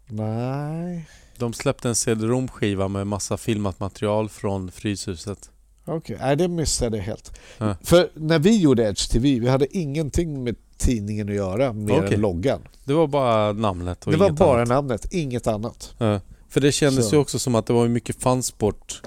Nej, 0.07 1.09
De 1.39 1.53
släppte 1.53 1.89
en 1.89 1.95
CD-ROM-skiva 1.95 2.89
med 2.89 3.07
massa 3.07 3.37
filmat 3.37 3.81
material 3.81 4.29
från 4.29 4.71
Fryshuset. 4.71 5.51
Okej. 5.95 6.17
Nej, 6.21 6.37
det 6.37 6.49
missade 6.49 6.97
jag 6.97 7.05
helt. 7.05 7.39
Ja. 7.59 7.75
För 7.83 8.11
när 8.15 8.39
vi 8.39 8.61
gjorde 8.61 8.83
Edge 8.83 9.11
TV, 9.11 9.39
vi 9.41 9.49
hade 9.49 9.77
ingenting 9.77 10.45
med 10.45 10.57
tidningen 10.79 11.29
att 11.29 11.35
göra 11.35 11.73
mer 11.73 11.99
Okej. 12.01 12.15
än 12.15 12.21
loggan. 12.21 12.61
Det 12.85 12.93
var 12.95 13.07
bara 13.07 13.53
namnet 13.53 14.05
och 14.07 14.13
Det 14.13 14.19
var 14.19 14.31
bara 14.31 14.57
annat. 14.57 14.69
namnet, 14.69 15.07
inget 15.15 15.47
annat. 15.47 15.95
Ja. 15.99 16.21
För 16.49 16.61
det 16.61 16.73
kändes 16.73 17.09
Så. 17.09 17.15
ju 17.15 17.21
också 17.21 17.39
som 17.39 17.55
att 17.55 17.67
det 17.67 17.73
var 17.73 17.89
mycket 17.89 18.23
fansport 18.23 19.03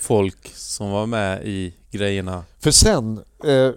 folk 0.00 0.48
som 0.54 0.90
var 0.90 1.06
med 1.06 1.46
i 1.46 1.74
grejerna. 1.90 2.44
För 2.58 2.70
sen, 2.70 3.20
eh, 3.44 3.70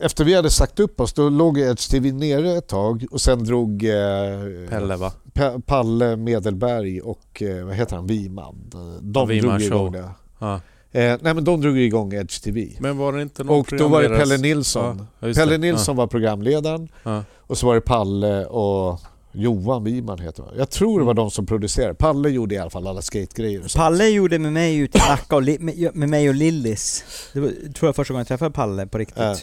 efter 0.00 0.24
vi 0.24 0.34
hade 0.34 0.50
sagt 0.50 0.80
upp 0.80 1.00
oss, 1.00 1.12
då 1.12 1.28
låg 1.28 1.58
Edge 1.58 1.90
TV 1.90 2.12
nere 2.12 2.52
ett 2.52 2.68
tag 2.68 3.04
och 3.10 3.20
sen 3.20 3.44
drog 3.44 3.84
eh, 3.84 4.68
Pelle 4.68 4.96
va? 4.96 5.12
Pa- 5.32 5.60
Palle 5.66 6.16
Medelberg 6.16 7.00
och 7.00 7.42
eh, 7.42 7.64
vad 7.66 7.74
heter 7.74 7.96
han, 7.96 8.06
Wiman. 8.06 8.70
De 9.02 9.28
Wiman 9.28 9.48
drog 9.58 9.62
igång 9.62 9.92
det. 9.92 10.08
Ja. 10.38 10.60
Eh, 10.94 11.18
nej 11.20 11.34
men 11.34 11.44
de 11.44 11.60
drog 11.60 11.78
igång 11.78 12.12
Edge 12.12 12.42
TV. 12.42 12.68
Men 12.78 12.98
var 12.98 13.12
det 13.12 13.22
inte 13.22 13.44
någon 13.44 13.60
Och 13.60 13.68
då 13.78 13.88
var 13.88 14.02
det 14.02 14.08
Pelle 14.08 14.36
Nilsson. 14.38 15.06
Ja, 15.20 15.28
ja, 15.28 15.34
Pelle 15.34 15.52
det. 15.52 15.58
Nilsson 15.58 15.96
var 15.96 16.06
programledaren 16.06 16.88
Ja. 17.02 17.22
och 17.40 17.58
så 17.58 17.66
var 17.66 17.74
det 17.74 17.80
Palle 17.80 18.46
och 18.46 19.00
Johan 19.32 19.84
Wiman 19.84 20.18
heter 20.18 20.42
han. 20.42 20.52
Jag 20.56 20.70
tror 20.70 21.00
det 21.00 21.06
var 21.06 21.14
de 21.14 21.30
som 21.30 21.46
producerade. 21.46 21.94
Palle 21.94 22.28
gjorde 22.28 22.54
i 22.54 22.58
alla 22.58 22.70
fall 22.70 22.86
alla 22.86 23.02
skategrejer. 23.02 23.76
Palle 23.76 24.08
gjorde 24.08 24.38
med 24.38 24.52
mig 24.52 24.76
ute 24.76 24.98
i 24.98 25.00
Nacka 25.08 25.36
och 25.36 25.42
med, 25.94 26.08
mig 26.08 26.28
och 26.28 26.34
Lillis. 26.34 27.04
Det 27.32 27.40
var, 27.40 27.48
tror 27.48 27.88
jag 27.88 27.96
första 27.96 28.14
gången 28.14 28.20
jag 28.20 28.28
träffade 28.28 28.50
Palle 28.50 28.86
på 28.86 28.98
riktigt. 28.98 29.18
Ja. 29.18 29.36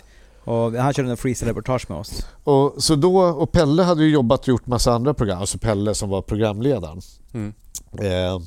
Och 0.43 0.71
han 0.71 0.93
körde 0.93 1.09
en 1.09 1.17
freestyle-reportage 1.17 1.85
med 1.89 1.97
oss. 1.97 2.25
Och, 2.43 2.73
så 2.83 2.95
då, 2.95 3.17
och 3.21 3.51
Pelle 3.51 3.83
hade 3.83 4.03
ju 4.03 4.09
jobbat 4.09 4.41
och 4.41 4.47
gjort 4.47 4.67
massa 4.67 4.93
andra 4.93 5.13
program, 5.13 5.39
alltså 5.39 5.57
Pelle 5.57 5.95
som 5.95 6.09
var 6.09 6.21
programledaren. 6.21 7.01
Mm. 7.33 7.53
Eh, 7.99 8.39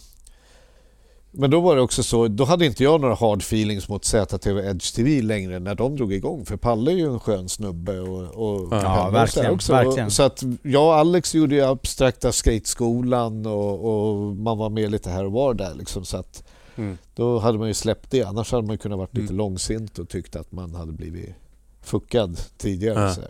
men 1.35 1.51
då 1.51 1.61
var 1.61 1.77
det 1.77 1.83
också 1.83 2.03
så, 2.03 2.29
då 2.29 2.45
hade 2.45 2.67
inte 2.67 2.85
jag 2.85 3.01
några 3.01 3.15
hard 3.15 3.41
feelings 3.43 3.89
mot 3.89 4.05
ZTV 4.05 4.61
Edge 4.71 4.95
TV 4.95 5.23
längre 5.23 5.59
när 5.59 5.75
de 5.75 5.97
drog 5.97 6.13
igång. 6.13 6.47
För 6.47 6.57
Palle 6.57 6.91
är 6.93 6.97
ju 6.97 7.13
en 7.13 7.21
skön 7.21 7.49
snubbe 7.49 8.01
och, 8.01 8.23
och 8.23 8.69
Ja, 8.73 9.11
verkligen, 9.11 9.61
så 9.61 9.75
här 9.75 9.85
verkligen. 9.85 10.11
Så 10.11 10.23
att 10.23 10.43
jag 10.63 10.85
och 10.87 10.95
Alex 10.95 11.35
gjorde 11.35 11.55
ju 11.55 11.63
abstrakta 11.63 12.33
skateskolan 12.33 13.47
och, 13.47 13.85
och 14.15 14.37
man 14.37 14.59
var 14.59 14.71
med 14.71 14.91
lite 14.91 15.11
här 15.11 15.25
och 15.25 15.33
var 15.33 15.55
där 15.55 15.75
liksom. 15.75 16.05
Så 16.05 16.17
att 16.17 16.45
Mm. 16.77 16.99
då 17.15 17.39
hade 17.39 17.59
man 17.59 17.69
ju 17.69 17.75
släppt 17.75 18.11
det. 18.11 18.23
Annars 18.23 18.53
hade 18.53 18.67
man 18.67 18.79
kunnat 18.79 18.99
varit 18.99 19.15
lite 19.15 19.25
Mm. 19.33 19.37
långsint 19.37 19.99
och 19.99 20.09
tyckt 20.09 20.37
att 20.37 20.53
man 20.53 20.75
hade 20.75 20.93
blivit 20.93 21.35
fuckad 21.83 22.41
tidigare. 22.59 23.15
Ja. 23.17 23.23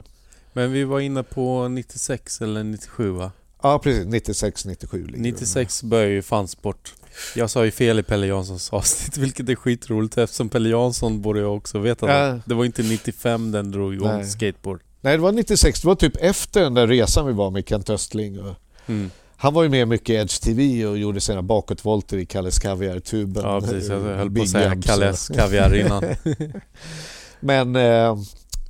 Men 0.53 0.73
vi 0.73 0.85
var 0.85 1.01
inne 1.01 1.23
på 1.23 1.69
96 1.69 2.41
eller 2.41 2.65
97 2.65 3.11
va? 3.11 3.31
Ja 3.63 3.79
precis, 3.79 4.07
96, 4.07 4.65
97 4.67 5.07
ligger 5.07 5.17
det. 5.17 5.23
96 5.23 5.83
började 5.83 6.13
ju 6.13 6.23
fansport. 6.23 6.95
Jag 7.37 7.51
sa 7.51 7.65
ju 7.65 7.71
fel 7.71 7.99
i 7.99 8.03
Pelle 8.03 8.27
Janssons 8.27 8.73
avsnitt, 8.73 9.17
vilket 9.19 9.49
är 9.49 9.55
skitroligt 9.55 10.19
eftersom 10.19 10.49
Pelle 10.49 10.69
Jansson 10.69 11.23
borde 11.23 11.41
jag 11.41 11.57
också 11.57 11.79
veta. 11.79 12.09
Ja. 12.13 12.41
det. 12.45 12.55
Var 12.55 12.65
inte 12.65 12.83
95 12.83 13.53
den 13.53 13.71
drog 13.71 13.95
igång 13.95 14.09
Nej. 14.09 14.27
skateboard. 14.27 14.81
Nej 15.01 15.17
det 15.17 15.23
var 15.23 15.33
96, 15.33 15.81
det 15.81 15.89
var 15.89 15.95
typ 15.95 16.17
efter 16.21 16.61
den 16.61 16.75
där 16.75 16.87
resan 16.87 17.27
vi 17.27 17.33
var 17.33 17.51
med 17.51 17.69
Kent 17.69 17.91
Östling. 17.91 18.41
Och 18.41 18.55
Mm. 18.87 19.11
han 19.37 19.55
var 19.55 19.63
ju 19.63 19.69
med 19.69 19.89
mycket 19.89 20.11
i 20.11 20.15
Edge 20.15 20.43
TV 20.43 20.87
och 20.87 20.99
gjorde 20.99 21.21
sina 21.21 21.43
bakåtvolter 21.43 22.17
i 22.17 22.27
Kalles 22.27 22.59
Kaviar-tuben. 22.59 23.43
Ja 23.45 23.61
precis, 23.61 23.89
jag 23.89 24.01
höll 24.01 24.31
på 24.35 24.43
att 24.43 24.49
säga 24.49 24.83
Kalles 24.83 25.29
kaviar 25.29 25.75
innan. 25.75 26.05
Men 27.41 27.77
eh, 27.77 28.17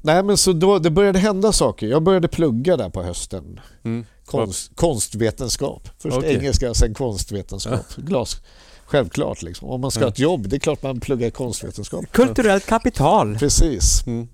Nej 0.02 0.22
men 0.22 0.36
så 0.36 0.52
då, 0.52 0.78
det 0.78 0.90
började 0.90 1.18
hända 1.18 1.52
saker. 1.52 1.86
Jag 1.86 2.02
började 2.02 2.28
plugga 2.28 2.76
där 2.76 2.90
på 2.90 3.02
hösten. 3.02 3.60
Mm. 3.84 4.06
Konst, 4.26 4.70
konstvetenskap. 4.74 5.88
Först 5.98 6.16
Okej. 6.16 6.34
engelska, 6.36 6.74
sen 6.74 6.94
konstvetenskap. 6.94 7.94
Glas. 7.96 8.36
Självklart 8.86 9.42
liksom. 9.42 9.68
Om 9.68 9.80
man 9.80 9.90
ska 9.90 10.00
ha 10.00 10.08
ett 10.08 10.18
jobb, 10.18 10.48
det 10.48 10.56
är 10.56 10.60
klart 10.60 10.82
man 10.82 11.00
pluggar 11.00 11.30
konstvetenskap. 11.30 12.04
Kulturellt 12.12 12.66
kapital. 12.66 13.38
Precis. 13.38 14.06
Mm. 14.06 14.28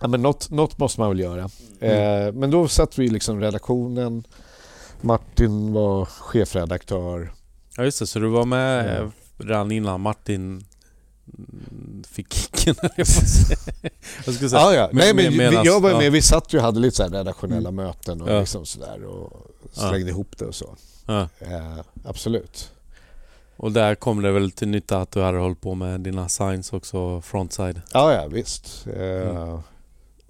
Ja, 0.00 0.08
men 0.08 0.22
något, 0.22 0.50
något 0.50 0.78
måste 0.78 1.00
man 1.00 1.08
väl 1.08 1.20
göra. 1.20 1.50
Eh, 1.80 2.32
men 2.32 2.50
då 2.50 2.68
satt 2.68 2.98
vi 2.98 3.08
liksom 3.08 3.40
redaktionen. 3.40 4.24
Martin 5.00 5.72
var 5.72 6.04
chefredaktör. 6.04 7.32
Ja 7.76 7.84
just 7.84 7.98
det, 7.98 8.06
så 8.06 8.18
du 8.18 8.28
var 8.28 8.44
med 8.44 8.86
Ja. 8.86 9.02
eh, 9.02 9.08
redan 9.38 9.72
innan 9.72 10.00
Martin 10.00 10.34
mm, 10.46 10.64
fick 12.08 12.32
kicken 12.32 12.74
jag 12.96 13.06
säga. 13.06 13.58
Jag 14.26 14.34
skulle 14.34 14.50
säga. 14.50 14.62
Ja, 14.62 14.74
ja. 14.74 14.90
Nej, 14.92 15.14
men 15.14 15.32
menas- 15.32 15.64
jag 15.64 15.80
var 15.80 15.92
med, 15.94 16.06
ja. 16.06 16.10
vi 16.10 16.22
satt 16.22 16.52
ju 16.52 16.58
och 16.58 16.64
hade 16.64 16.80
lite 16.80 16.96
så 16.96 17.08
redaktionella 17.08 17.70
möten 17.70 18.22
och 18.22 18.30
Ja. 18.30 18.40
liksom 18.40 18.66
sådär 18.66 19.04
och 19.04 19.46
slängde 19.72 20.10
ihop 20.10 20.38
det 20.38 20.44
och 20.44 20.54
så. 20.54 20.76
Ja. 21.06 21.28
Eh, 21.40 21.78
absolut. 22.04 22.72
Och 23.56 23.72
där 23.72 23.94
kom 23.94 24.22
det 24.22 24.32
väl 24.32 24.50
till 24.50 24.68
nytta 24.68 25.00
att 25.00 25.10
du 25.10 25.20
hade 25.22 25.38
hållit 25.38 25.60
på 25.60 25.74
med 25.74 26.00
dina 26.00 26.28
signs 26.28 26.72
också, 26.72 27.20
frontside. 27.20 27.82
Ja, 27.92 28.12
ja 28.14 28.26
visst. 28.28 28.86
Eh, 28.96 29.02
Mm. 29.28 29.58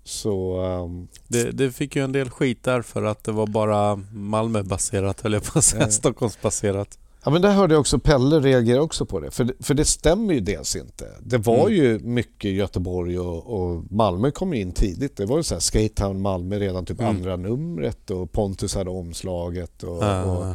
Så... 0.04 0.60
ehm, 0.64 1.08
Det, 1.28 1.50
det 1.50 1.72
fick 1.72 1.96
ju 1.96 2.04
en 2.04 2.12
del 2.12 2.30
skit 2.30 2.62
där 2.64 2.82
för 2.82 3.02
att 3.02 3.24
det 3.24 3.32
var 3.32 3.46
bara 3.46 3.96
Malmö-baserat 4.12 5.20
höll 5.20 5.32
jag 5.32 5.44
på 5.44 5.58
att 5.58 5.64
säga, 5.64 5.82
Ja. 5.82 5.90
Stockholmsbaserat. 5.90 6.98
Ja 7.25 7.31
men 7.31 7.42
där 7.42 7.51
hörde 7.52 7.75
jag 7.75 7.81
också 7.81 7.99
Pelle 7.99 8.41
reagera 8.41 8.83
också 8.83 9.07
på 9.07 9.20
det. 9.20 9.31
För, 9.31 9.44
det- 9.44 9.55
för 9.60 9.75
det 9.75 9.84
stämmer 9.84 10.34
ju 10.34 10.41
dels 10.41 10.76
inte. 10.76 11.07
Det 11.20 11.39
var 11.39 11.60
Mm. 11.60 11.73
ju 11.73 11.99
mycket 11.99 12.51
Göteborg 12.52 13.18
och, 13.18 13.47
och 13.62 13.84
Malmö 13.92 14.31
kom 14.31 14.55
in 14.55 14.73
tidigt. 14.73 15.17
Det 15.17 15.26
var 15.26 15.36
ju 15.36 15.42
så 15.42 15.55
här 15.55 15.60
Skate 15.60 16.12
Malmö 16.12 16.59
redan 16.59 16.84
typ 16.84 17.01
Mm. 17.01 17.17
andra 17.17 17.36
numret 17.36 18.10
och 18.10 18.33
Pontus 18.33 18.75
hade 18.75 18.91
omslaget. 18.91 19.83
Och, 19.83 20.05
Ja, 20.05 20.23
och, 20.25 20.47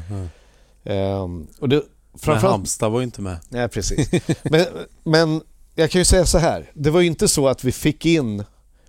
ehm, 0.92 1.48
och 1.60 1.70
det, 1.70 1.76
Men 1.76 2.20
framförallt, 2.20 2.52
Halmstad 2.52 2.92
var 2.92 3.00
ju 3.00 3.04
inte 3.04 3.22
med. 3.22 3.38
Nej, 3.50 3.68
precis. 3.70 4.10
Men, 4.44 4.66
men 5.04 5.42
jag 5.76 5.92
kan 5.92 6.02
ju 6.02 6.06
säga 6.06 6.26
så 6.26 6.38
här. 6.38 6.72
Det 6.74 6.90
var 6.90 7.02
ju 7.02 7.08
inte 7.08 7.28
så 7.28 7.48
att 7.48 7.64
vi 7.64 7.72
fick 7.72 8.06
in 8.06 8.44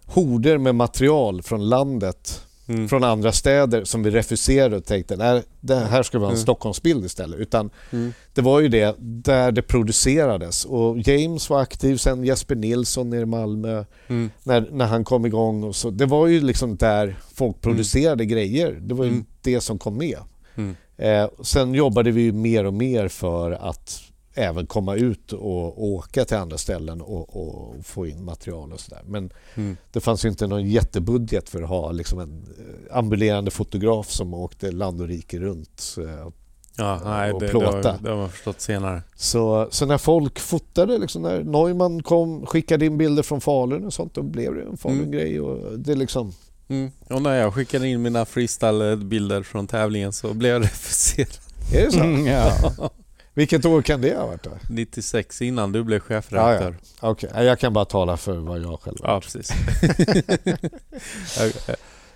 horder 0.06 0.58
med 0.58 0.74
material 0.74 1.42
från 1.42 1.68
landet, 1.68 2.44
Mm. 2.68 2.88
från 2.88 3.04
andra 3.04 3.32
städer 3.32 3.84
som 3.84 4.02
vi 4.02 4.10
refuserade 4.10 4.76
och 4.76 4.84
tänkte 4.84 5.16
nej, 5.16 5.42
det 5.60 5.76
här 5.76 6.02
ska 6.02 6.18
vara 6.18 6.28
en 6.30 6.34
Mm. 6.34 6.42
Stockholmsbild 6.42 7.04
istället. 7.04 7.40
Utan 7.40 7.70
Mm. 7.90 8.12
det 8.34 8.40
var 8.40 8.60
ju 8.60 8.68
det 8.68 8.96
där 9.00 9.52
det 9.52 9.62
producerades. 9.62 10.64
Och 10.64 10.98
James 10.98 11.50
var 11.50 11.60
aktiv, 11.60 11.96
sen 11.96 12.24
Jesper 12.24 12.54
Nilsson 12.54 13.10
nere 13.10 13.20
i 13.20 13.26
Malmö 13.26 13.84
Mm. 14.08 14.30
när, 14.42 14.68
när 14.72 14.86
han 14.86 15.04
kom 15.04 15.26
igång. 15.26 15.62
Och 15.64 15.76
så. 15.76 15.90
Det 15.90 16.06
var 16.06 16.26
ju 16.26 16.40
liksom 16.40 16.76
där 16.76 17.16
folk 17.34 17.60
producerade 17.60 18.26
grejer. 18.26 18.78
Det 18.80 18.94
var 18.94 19.04
ju 19.04 19.10
Mm. 19.10 19.24
det 19.42 19.60
som 19.60 19.78
kom 19.78 19.96
med. 19.98 20.18
Mm. 20.54 20.76
Eh, 20.96 21.28
sen 21.42 21.74
jobbade 21.74 22.10
vi 22.10 22.22
ju 22.22 22.32
mer 22.32 22.64
och 22.64 22.74
mer 22.74 23.08
för 23.08 23.50
att 23.52 24.00
även 24.38 24.66
komma 24.66 24.94
ut 24.94 25.32
och 25.32 25.84
åka 25.84 26.24
till 26.24 26.36
andra 26.36 26.58
ställen 26.58 27.00
och, 27.00 27.36
och 27.36 27.74
få 27.86 28.06
in 28.06 28.24
material 28.24 28.72
och 28.72 28.80
sådär. 28.80 29.02
Men 29.06 29.30
Mm. 29.54 29.76
det 29.92 30.00
fanns 30.00 30.24
ju 30.24 30.28
inte 30.28 30.46
någon 30.46 30.66
jättebudget 30.70 31.48
för 31.48 31.62
att 31.62 31.68
ha 31.68 31.92
liksom 31.92 32.18
en 32.18 32.46
eh, 32.58 32.96
ambulerande 32.98 33.50
fotograf 33.50 34.10
som 34.10 34.34
åkte 34.34 34.70
land 34.72 35.00
och 35.00 35.08
rike 35.08 35.38
runt. 35.38 35.96
eh, 35.98 36.28
Ja, 36.80 37.00
nej, 37.04 37.32
och 37.32 37.40
det, 37.40 37.46
det, 37.46 37.50
plåta. 37.50 37.66
har, 37.92 37.98
det 38.02 38.10
har 38.10 38.16
man 38.16 38.30
förstått 38.30 38.60
senare. 38.60 39.02
Så, 39.14 39.68
så 39.70 39.86
när 39.86 39.98
folk 39.98 40.38
fotade, 40.38 40.98
liksom 40.98 41.22
när 41.22 41.42
Neumann 41.44 42.02
kom, 42.02 42.46
skickade 42.46 42.86
in 42.86 42.98
bilder 42.98 43.22
från 43.22 43.40
Falun 43.40 43.84
och 43.84 43.92
sånt, 43.92 44.14
då 44.14 44.22
blev 44.22 44.54
det 44.54 44.62
en 44.62 44.76
Falun-grej. 44.76 45.40
Och 45.40 45.78
det 45.78 45.92
är 45.92 45.96
liksom, 45.96 46.32
Mm. 46.68 46.90
Och 47.10 47.22
när 47.22 47.34
jag 47.34 47.54
skickade 47.54 47.88
in 47.88 48.02
mina 48.02 48.24
freestyle-bilder 48.24 49.42
från 49.42 49.66
tävlingen 49.66 50.12
så 50.12 50.34
blev 50.34 50.52
jag 50.52 50.62
refuserad. 50.62 51.28
är 51.74 51.84
det 51.84 51.92
så? 51.92 52.00
Mm, 52.00 52.26
ja. 52.26 52.52
Vilket 53.38 53.64
år 53.64 53.82
kan 53.82 54.00
det 54.00 54.14
ha 54.16 54.26
varit 54.26 54.42
då? 54.42 54.50
96 54.70 55.42
innan 55.42 55.72
du 55.72 55.84
blev 55.84 56.00
chefredaktör. 56.00 56.76
Okej, 57.00 57.30
Nej, 57.34 57.46
jag 57.46 57.58
kan 57.58 57.72
bara 57.72 57.84
tala 57.84 58.16
för 58.16 58.36
vad 58.36 58.60
jag 58.60 58.80
själv 58.80 58.96
Ja, 59.02 59.20
precis. 59.20 59.50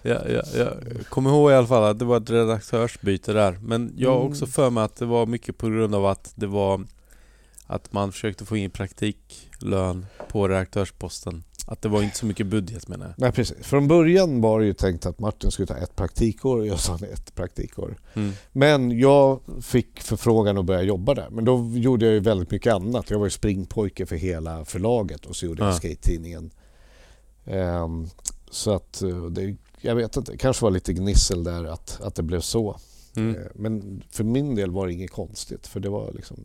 jag, 0.03 0.31
jag, 0.31 0.45
jag 0.55 0.73
kommer 1.09 1.31
ihåg 1.31 1.51
i 1.51 1.55
alla 1.55 1.67
fall 1.67 1.85
att 1.85 1.99
det 1.99 2.05
var 2.05 2.17
ett 2.17 2.31
redaktörsbyte 2.31 3.33
där. 3.33 3.59
Men 3.63 3.95
jag 3.97 4.11
har 4.11 4.17
Mm. 4.21 4.29
också 4.31 4.47
för 4.47 4.71
mig 4.71 4.85
att 4.85 4.97
det 4.97 5.05
var 5.07 5.27
mycket 5.27 5.59
på 5.59 5.69
grund 5.69 5.95
av 5.95 6.07
att 6.07 6.33
det 6.35 6.47
var 6.47 6.85
att 7.67 7.93
man 7.93 8.13
försökte 8.13 8.45
få 8.45 8.57
in 8.57 8.71
praktiklön 8.71 10.07
på 10.29 10.49
redaktörsposten. 10.49 11.45
Att 11.67 11.83
det 11.83 11.89
var 11.89 12.03
inte 12.03 12.17
så 12.17 12.27
mycket 12.27 12.47
budget 12.47 12.89
menar 12.89 13.07
jag. 13.07 13.15
Nej, 13.19 13.33
precis. 13.33 13.67
Från 13.67 13.89
början 13.89 14.41
var 14.41 14.61
det 14.61 14.67
ju 14.67 14.73
tänkt 14.75 15.07
att 15.07 15.19
Martin 15.19 15.51
skulle 15.51 15.67
ta 15.67 15.77
ett 15.77 15.97
praktikår 15.97 16.59
och 16.59 16.67
jag 16.67 16.79
sa 16.79 16.95
ett 17.13 17.35
praktikår. 17.35 17.97
Mm. 18.15 18.33
Men 18.53 18.99
jag 18.99 19.41
fick 19.63 20.01
förfrågan 20.01 20.59
att 20.59 20.65
börja 20.65 20.83
jobba 20.83 21.15
där. 21.15 21.29
Men 21.31 21.45
då 21.45 21.71
gjorde 21.75 22.05
jag 22.05 22.15
ju 22.15 22.21
väldigt 22.21 22.51
mycket 22.51 22.75
annat. 22.75 23.11
Jag 23.11 23.19
var 23.19 23.27
ju 23.27 23.31
springpojke 23.31 24.07
för 24.07 24.17
hela 24.17 24.65
förlaget 24.65 25.27
och 25.27 25.37
så 25.37 25.47
gjorde 25.47 25.63
jag 25.63 25.73
Ja. 25.73 25.77
skate-tidningen. 25.77 26.51
Ehm, 27.45 28.09
så 28.51 28.71
att 28.75 29.03
eh, 29.03 29.25
det, 29.25 29.57
jag 29.81 29.95
vet 29.95 30.17
inte, 30.17 30.33
det 30.33 30.39
kanske 30.39 30.65
var 30.65 30.71
lite 30.71 30.93
gnissel 30.93 31.45
där 31.45 31.65
att, 31.65 32.01
att 32.03 32.15
det 32.15 32.23
blev 32.23 32.41
så. 32.41 32.77
Mm. 33.17 33.37
Eh, 33.37 33.43
Men 33.55 34.03
för 34.11 34.25
min 34.25 34.55
del 34.55 34.71
var 34.71 34.87
det 34.87 34.93
inget 34.93 35.11
konstigt. 35.11 35.67
För 35.67 35.81
det 35.81 35.89
var 35.89 36.13
liksom, 36.13 36.37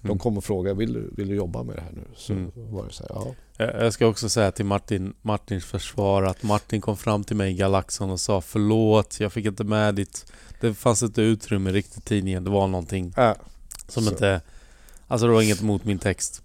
de 0.00 0.08
Mm. 0.08 0.18
kom 0.18 0.38
och 0.38 0.44
frågade, 0.44 0.76
vill 0.76 0.92
du, 0.92 1.10
vill 1.16 1.28
du 1.28 1.34
jobba 1.34 1.62
med 1.62 1.76
det 1.76 1.80
här 1.82 1.92
nu? 1.92 2.04
Så 2.16 2.32
Mm. 2.32 2.50
var 2.54 2.84
det 2.86 2.92
så 2.92 3.02
här, 3.02 3.10
ja. 3.14 3.34
Jag 3.60 3.74
jag 3.84 3.92
ska 3.92 4.06
också 4.06 4.28
säga 4.28 4.52
till 4.52 4.64
Martin, 4.64 5.14
Martins 5.22 5.64
försvar 5.64 6.22
att 6.22 6.42
Martin 6.42 6.80
kom 6.80 6.96
fram 6.96 7.24
till 7.24 7.36
mig 7.36 7.50
i 7.52 7.54
Galaxon 7.54 8.10
och 8.10 8.20
sa 8.20 8.40
förlåt, 8.40 9.20
jag 9.20 9.32
fick 9.32 9.46
inte 9.46 9.64
med 9.64 9.94
ditt... 9.94 10.32
Det 10.60 10.74
fanns 10.74 11.02
inte 11.02 11.22
utrymme 11.22 11.70
riktigt 11.72 11.98
i 11.98 12.00
tidningen. 12.00 12.44
Det 12.44 12.50
var 12.50 12.66
någonting 12.66 13.14
Äh, 13.16 13.32
som 13.88 14.02
Så. 14.04 14.10
inte... 14.10 14.40
Alltså 15.08 15.26
det 15.26 15.32
var 15.32 15.42
inget 15.42 15.62
mot 15.62 15.84
min 15.84 15.98
text. 15.98 16.42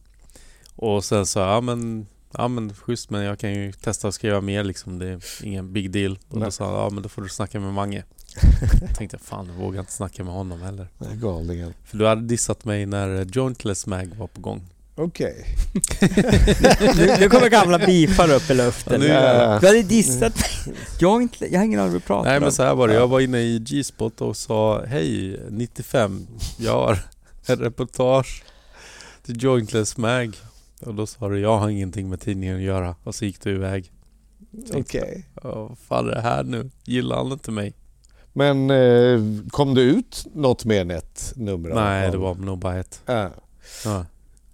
Och 0.75 1.05
sen 1.05 1.25
sa 1.25 1.39
jag, 1.39 1.49
ja 1.49 1.61
men... 1.61 2.05
Ja 2.37 2.47
men 2.47 2.73
schysst 2.73 3.09
men 3.09 3.21
jag 3.23 3.39
kan 3.39 3.53
ju 3.53 3.71
testa 3.71 4.07
att 4.07 4.13
skriva 4.15 4.41
mer 4.41 4.63
liksom. 4.63 4.99
Det 4.99 5.07
är 5.07 5.21
ingen 5.43 5.73
big 5.73 5.91
deal. 5.91 6.11
Och 6.29 6.35
då 6.35 6.39
Nej. 6.39 6.51
sa 6.51 6.65
han, 6.65 6.73
ja 6.73 6.89
men 6.89 7.03
då 7.03 7.09
får 7.09 7.21
du 7.21 7.29
snacka 7.29 7.59
med 7.59 7.73
Mange. 7.73 8.03
Jag 8.81 8.95
tänkte, 8.97 9.17
fan 9.17 9.47
jag 9.47 9.53
vågar 9.53 9.79
inte 9.79 9.91
snacka 9.91 10.23
med 10.23 10.33
honom 10.33 10.61
heller. 10.61 10.87
galningen. 11.13 11.73
För 11.85 11.97
du 11.97 12.05
hade 12.07 12.21
dissat 12.21 12.65
mig 12.65 12.85
när 12.85 13.15
eh, 13.19 13.27
Jointless 13.31 13.87
Mag 13.87 14.15
var 14.17 14.27
på 14.27 14.41
gång. 14.41 14.61
Okej. 14.95 15.45
Nu, 16.97 17.15
nu 17.19 17.29
kommer 17.29 17.49
gamla 17.49 17.77
beefar 17.79 18.31
upp 18.33 18.49
i 18.49 18.53
luften. 18.53 19.01
Ja, 19.01 19.53
nu. 19.53 19.59
Du 19.61 19.67
hade 19.67 19.81
dissat 19.83 20.35
mig. 20.35 20.75
Jag 20.99 21.09
har, 21.09 21.21
inte, 21.21 21.51
jag 21.53 21.59
har 21.59 21.65
ingen 21.65 21.79
aning 21.79 21.91
vad 21.91 22.01
du 22.01 22.05
pratar 22.05 22.29
Nej 22.29 22.37
om. 22.37 22.43
men 22.43 22.51
så 22.51 22.63
här 22.63 22.75
var 22.75 22.87
det, 22.87 22.93
jag 22.93 23.07
var 23.07 23.19
inne 23.19 23.39
i 23.39 23.59
G-spot 23.59 24.21
och 24.21 24.37
sa 24.37 24.85
Hej 24.85 25.39
95, 25.49 26.27
jag 26.57 26.71
har 26.73 26.99
en 27.47 27.59
reportage 27.59 28.43
till 29.25 29.43
Jointless 29.43 29.97
Mag. 29.97 30.37
Och 30.81 30.95
då 30.95 31.07
sa 31.07 31.29
du, 31.29 31.39
jag 31.39 31.57
har 31.57 31.69
ingenting 31.69 32.09
med 32.09 32.21
tidningen 32.21 32.55
att 32.55 32.61
göra. 32.63 32.95
Och 33.03 33.15
så 33.15 33.25
gick 33.25 33.41
du 33.43 33.55
iväg. 33.55 33.91
Okej. 34.73 35.25
Ja, 35.43 35.67
vad 35.67 35.77
fan 35.77 36.09
är 36.09 36.15
det 36.15 36.21
här 36.21 36.43
nu? 36.43 36.69
Gillar 36.83 37.15
han 37.15 37.31
inte 37.31 37.51
mig? 37.51 37.73
Men 38.33 38.69
eh, 38.69 39.19
kom 39.49 39.73
det 39.75 39.81
ut 39.81 40.25
något 40.33 40.65
mer 40.65 40.81
än 40.81 40.91
ett 40.91 41.33
nummer? 41.35 41.69
Nej, 41.69 42.11
det 42.11 42.17
var 42.17 42.35
nog 42.35 42.57
bara 42.59 42.79
ett. 42.79 43.01
Ja, 43.05 43.29
Ja. 43.85 44.05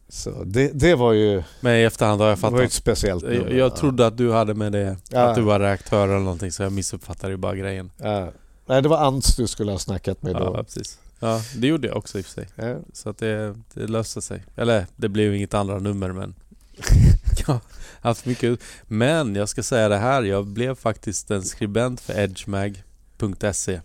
Så 0.10 0.44
det, 0.44 0.72
det 0.74 0.96
var 0.96 1.14
ju 1.14 1.44
Men 1.62 1.76
i 1.76 1.82
efterhand 1.84 2.22
har 2.22 2.28
jag 2.30 2.38
det 2.38 2.42
var 2.42 2.50
ju 2.52 2.56
ett 2.56 2.62
fattat. 2.62 2.74
speciellt 2.74 3.24
nummer. 3.24 3.36
Jag, 3.50 3.54
jag 3.54 3.76
trodde 3.76 4.08
att 4.08 4.18
du 4.18 4.32
hade 4.32 4.54
med 4.54 4.72
det, 4.72 4.98
Ja. 5.10 5.20
att 5.30 5.36
du 5.36 5.42
var 5.42 5.60
reaktör 5.60 6.08
eller 6.08 6.20
någonting 6.20 6.52
så 6.52 6.64
jag 6.64 6.72
missuppfattade 6.72 7.34
ju 7.34 7.38
bara 7.38 7.56
grejen. 7.56 7.92
Ja. 7.98 8.32
Nej, 8.66 8.82
det 8.82 8.90
var 8.90 8.98
Ants 9.08 9.36
du 9.36 9.48
skulle 9.48 9.72
ha 9.72 9.80
snackat 9.80 10.22
med 10.22 10.34
Ja, 10.34 10.40
då. 10.40 10.64
precis. 10.64 11.00
Ja, 11.20 11.42
det 11.58 11.68
gjorde 11.68 11.88
jag 11.88 11.98
också 11.98 12.18
i 12.20 12.22
och 12.22 12.26
för 12.26 12.32
sig. 12.32 12.48
Ja. 12.56 12.76
Så 12.94 13.10
att 13.10 13.18
det, 13.18 13.56
det 13.74 13.88
löste 13.88 14.22
sig. 14.22 14.44
Eller 14.56 14.86
det 14.96 15.10
blev 15.10 15.36
inget 15.36 15.54
andra 15.54 15.80
nummer 15.80 16.12
men... 16.12 16.36
jag 17.40 17.54
har 17.54 17.60
haft 18.02 18.26
mycket... 18.26 18.60
Men 18.84 19.36
jag 19.36 19.50
ska 19.50 19.64
säga 19.64 19.90
det 19.90 19.98
här, 19.98 20.24
jag 20.24 20.46
blev 20.48 20.76
faktiskt 20.76 21.32
en 21.32 21.44
skribent 21.44 22.02
för 22.02 22.20
edgemag.se. 22.20 23.82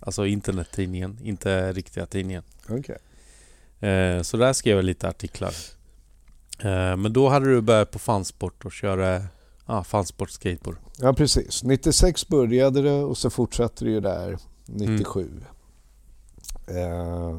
Alltså 0.00 0.26
internettidningen, 0.26 1.18
inte 1.22 1.72
riktiga 1.72 2.06
tidningen. 2.06 2.42
Okej. 2.68 2.98
Eh, 3.82 4.22
så 4.22 4.36
där 4.36 4.52
skrev 4.52 4.76
jag 4.76 4.84
lite 4.84 5.08
artiklar. 5.08 5.54
Eh, 6.58 6.96
men 6.96 7.12
då 7.12 7.28
hade 7.28 7.46
du 7.46 7.60
börjat 7.60 7.90
på 7.90 7.98
fansport 7.98 8.64
och 8.64 8.72
köra 8.72 9.22
ah, 9.66 9.84
fansport 9.84 10.30
skateboard. 10.30 10.76
Ja, 10.98 11.12
precis. 11.12 11.64
96 11.64 12.28
började 12.28 12.82
det 12.82 13.02
och 13.04 13.18
så 13.18 13.30
fortsatte 13.30 13.84
det 13.84 13.90
ju 13.90 14.00
där 14.00 14.38
97. 14.66 15.30
Eh, 16.66 17.38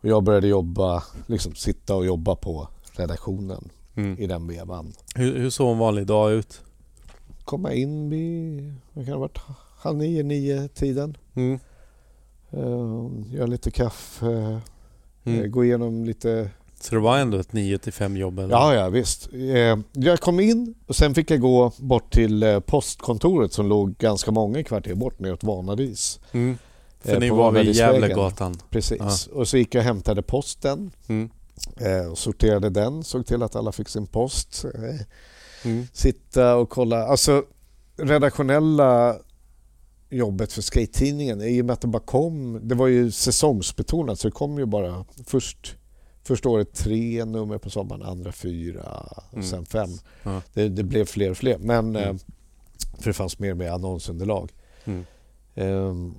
och 0.00 0.08
jag 0.08 0.22
började 0.22 0.48
jobba, 0.48 1.02
liksom 1.26 1.54
sitta 1.54 1.94
och 1.94 2.06
jobba 2.06 2.36
på 2.36 2.68
redaktionen 2.92 3.70
Mm. 3.98 4.18
i 4.18 4.26
den 4.26 4.46
vevan. 4.46 4.92
Hur, 5.14 5.38
hur 5.38 5.50
såg 5.50 5.72
en 5.72 5.78
vanlig 5.78 6.06
dag 6.06 6.32
ut? 6.32 6.60
Komma 7.44 7.72
in 7.72 8.10
vid, 8.10 8.74
vad 8.92 9.04
kan 9.04 9.12
det 9.12 9.12
ha 9.12 9.18
varit, 9.18 9.38
halv 9.78 9.98
nio, 9.98 10.22
nio 10.22 10.68
tiden. 10.68 11.16
Mm. 11.34 11.58
Uh, 12.54 13.10
göra 13.34 13.46
lite 13.46 13.70
kaffe, 13.70 14.60
Mm. 15.36 15.50
gå 15.50 15.64
igenom 15.64 16.04
lite 16.04 16.50
Så 16.80 16.94
det 16.94 17.00
var 17.00 17.18
ändå 17.18 17.38
ett 17.38 17.52
9 17.52 17.78
till 17.78 17.92
5 17.92 18.16
jobb? 18.16 18.38
Eller? 18.38 18.50
Ja, 18.54 18.74
ja 18.74 18.88
visst. 18.88 19.28
Eh, 19.32 19.78
Jag 19.92 20.20
kom 20.20 20.40
in 20.40 20.74
och 20.86 20.96
sen 20.96 21.14
fick 21.14 21.30
jag 21.30 21.40
gå 21.40 21.72
bort 21.78 22.12
till 22.12 22.42
eh, 22.42 22.60
postkontoret 22.60 23.52
som 23.52 23.68
låg 23.68 23.96
ganska 23.96 24.30
många 24.30 24.62
kvarter 24.64 24.94
bort 24.94 25.18
neråt 25.18 25.44
Vanadis. 25.44 26.20
Mm. 26.32 26.58
För 27.00 27.12
Eh, 27.14 27.20
ni 27.20 27.28
på 27.28 27.34
var 27.34 27.52
vid. 27.52 27.74
Gävlegatan? 27.74 28.54
Precis. 28.70 29.26
Och 29.26 29.48
så 29.48 29.56
gick 29.58 29.74
jag 29.74 29.80
och 29.80 29.84
hämtade 29.84 30.22
posten 30.22 30.90
Mm. 31.08 31.30
eh, 31.76 32.10
och 32.10 32.18
sorterade 32.18 32.70
den, 32.70 33.04
såg 33.04 33.26
till 33.26 33.42
att 33.42 33.56
alla 33.56 33.72
fick 33.72 33.88
sin 33.88 34.06
post. 34.06 34.64
Eh, 34.74 35.06
Mm. 35.64 35.86
Sitta 35.92 36.56
och 36.56 36.70
kolla. 36.70 37.06
Alltså 37.06 37.42
redaktionella 37.96 39.16
jobbet 40.10 40.52
för 40.52 40.62
skate-tidningen 40.62 41.42
i 41.42 41.62
och 41.62 41.66
med 41.66 41.72
att 41.72 41.80
det 41.80 41.88
bara 41.88 42.02
kom, 42.02 42.60
det 42.68 42.74
var 42.74 42.86
ju 42.86 43.10
säsongsbetonat 43.10 44.18
så 44.20 44.28
det 44.28 44.32
kom 44.32 44.58
ju 44.58 44.66
bara 44.66 45.04
först 45.26 45.74
Första 46.22 46.48
året 46.48 46.74
tre 46.74 47.24
nummer 47.24 47.58
på 47.58 47.70
sommaren, 47.70 48.02
andra 48.02 48.32
fyra 48.32 48.82
och 49.26 49.32
Mm. 49.34 49.44
sen 49.46 49.66
fem. 49.66 49.88
Ja. 50.22 50.42
Det, 50.54 50.68
det 50.68 50.82
blev 50.84 51.04
fler 51.04 51.30
och 51.30 51.36
fler. 51.36 51.58
Men, 51.58 51.96
Mm. 51.96 51.96
eh, 51.96 52.14
för 52.98 53.10
det 53.10 53.14
fanns 53.14 53.38
mer 53.38 53.54
med 53.54 53.72
annonsunderlag. 53.72 54.52
Mm. 54.84 55.04
Ehm, 55.54 56.14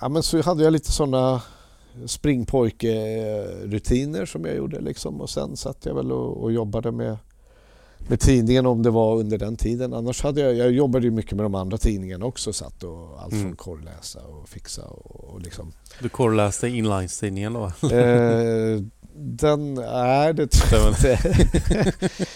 ja, 0.00 0.08
men 0.08 0.22
så 0.22 0.42
hade 0.42 0.64
jag 0.64 0.72
lite 0.72 0.92
sådana 0.92 1.42
springpojke-rutiner 2.06 4.26
som 4.26 4.44
jag 4.44 4.56
gjorde. 4.56 4.80
Liksom. 4.80 5.20
Och 5.20 5.30
sen 5.30 5.56
satt 5.56 5.86
jag 5.86 5.94
väl 5.94 6.12
och, 6.12 6.42
och 6.42 6.52
jobbade 6.52 6.92
med, 6.92 7.16
med 8.08 8.20
tidningen 8.20 8.66
om 8.66 8.82
det 8.82 8.90
var 8.90 9.16
under 9.16 9.38
den 9.38 9.56
tiden. 9.56 9.94
Annars 9.94 10.22
hade 10.22 10.40
jag, 10.40 10.54
jag 10.54 10.72
jobbade 10.72 11.04
ju 11.04 11.10
mycket 11.10 11.32
med 11.32 11.44
de 11.44 11.54
andra 11.54 11.78
tidningarna 11.78 12.24
också. 12.26 12.52
Satt 12.52 12.82
och 12.82 13.22
allt 13.22 13.30
från 13.30 13.40
Mm. 13.40 13.56
korrläsa 13.56 14.20
och 14.20 14.48
fixa 14.48 14.82
och, 14.82 15.24
och 15.34 15.40
liksom. 15.40 15.72
Du 16.02 16.08
korrläste 16.08 16.68
inlines-tidningen 16.68 17.52
då? 17.52 17.64
Eh, 17.96 18.80
den, 19.16 19.74
nej 19.74 20.34
det 20.34 20.46
tror 20.46 20.80
jag 20.82 20.88
inte. 20.90 21.18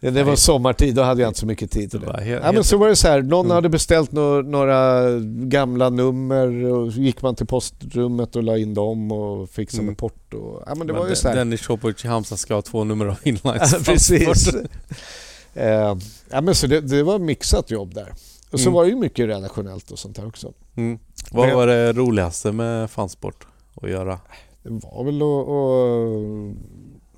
det, 0.00 0.10
det 0.10 0.24
var 0.24 0.36
sommartid, 0.36 0.94
då 0.94 1.02
hade 1.02 1.20
jag 1.22 1.30
inte 1.30 1.40
så 1.40 1.46
mycket 1.46 1.70
tid 1.70 1.90
till 1.90 2.00
Det 2.00 2.06
det. 2.06 2.12
var 2.12 2.18
he- 2.20 2.28
Ja, 2.30 2.40
men 2.42 2.54
helt- 2.54 2.66
så 2.66 2.76
var 2.76 2.88
det 2.88 2.96
så 2.96 3.08
här, 3.08 3.22
någon 3.22 3.46
Mm. 3.46 3.54
hade 3.54 3.68
beställt 3.68 4.12
nå- 4.12 4.42
några 4.42 5.02
gamla 5.28 5.90
nummer 5.90 6.64
och 6.64 6.90
gick 6.92 7.22
man 7.22 7.34
till 7.34 7.46
postrummet 7.46 8.36
och 8.36 8.42
la 8.42 8.58
in 8.58 8.74
dem 8.74 9.12
och 9.12 9.50
fixade 9.50 9.78
Mm. 9.82 9.86
med 9.86 9.98
porto. 9.98 10.62
Ja 10.66 10.74
men 10.74 10.86
det 10.86 10.92
Men 10.92 10.94
var 11.00 11.02
ju 11.02 11.08
Den- 11.08 11.16
så 11.16 11.28
här. 11.28 11.36
Dennis 11.36 11.60
Shopovic 11.60 12.04
i 12.04 12.08
Halmstad 12.08 12.38
ska 12.38 12.54
ha 12.54 12.62
två 12.62 12.84
nummer 12.84 13.06
av 13.06 13.16
inlines. 13.22 13.72
Ja, 13.72 13.78
precis. 13.84 14.48
eh, 15.54 15.96
ja, 16.30 16.40
men 16.40 16.54
så 16.54 16.66
det, 16.66 16.80
det 16.80 17.02
var 17.02 17.18
mixat 17.18 17.70
jobb 17.70 17.94
där. 17.94 18.12
Och 18.50 18.60
så 18.60 18.64
Mm. 18.68 18.74
var 18.74 18.84
det 18.84 18.90
ju 18.90 18.96
mycket 18.96 19.26
redaktionellt 19.28 19.90
och 19.90 19.98
sånt 19.98 20.16
där 20.16 20.26
också. 20.26 20.52
Mm. 20.76 20.98
Vad 21.32 21.46
Men- 21.46 21.56
var 21.56 21.66
det 21.66 21.92
roligaste 21.92 22.52
med 22.52 22.90
fansport 22.90 23.46
att 23.82 23.90
göra? 23.90 24.18
Det 24.62 24.70
var 24.70 25.04
väl 25.04 25.22
att 25.22 26.56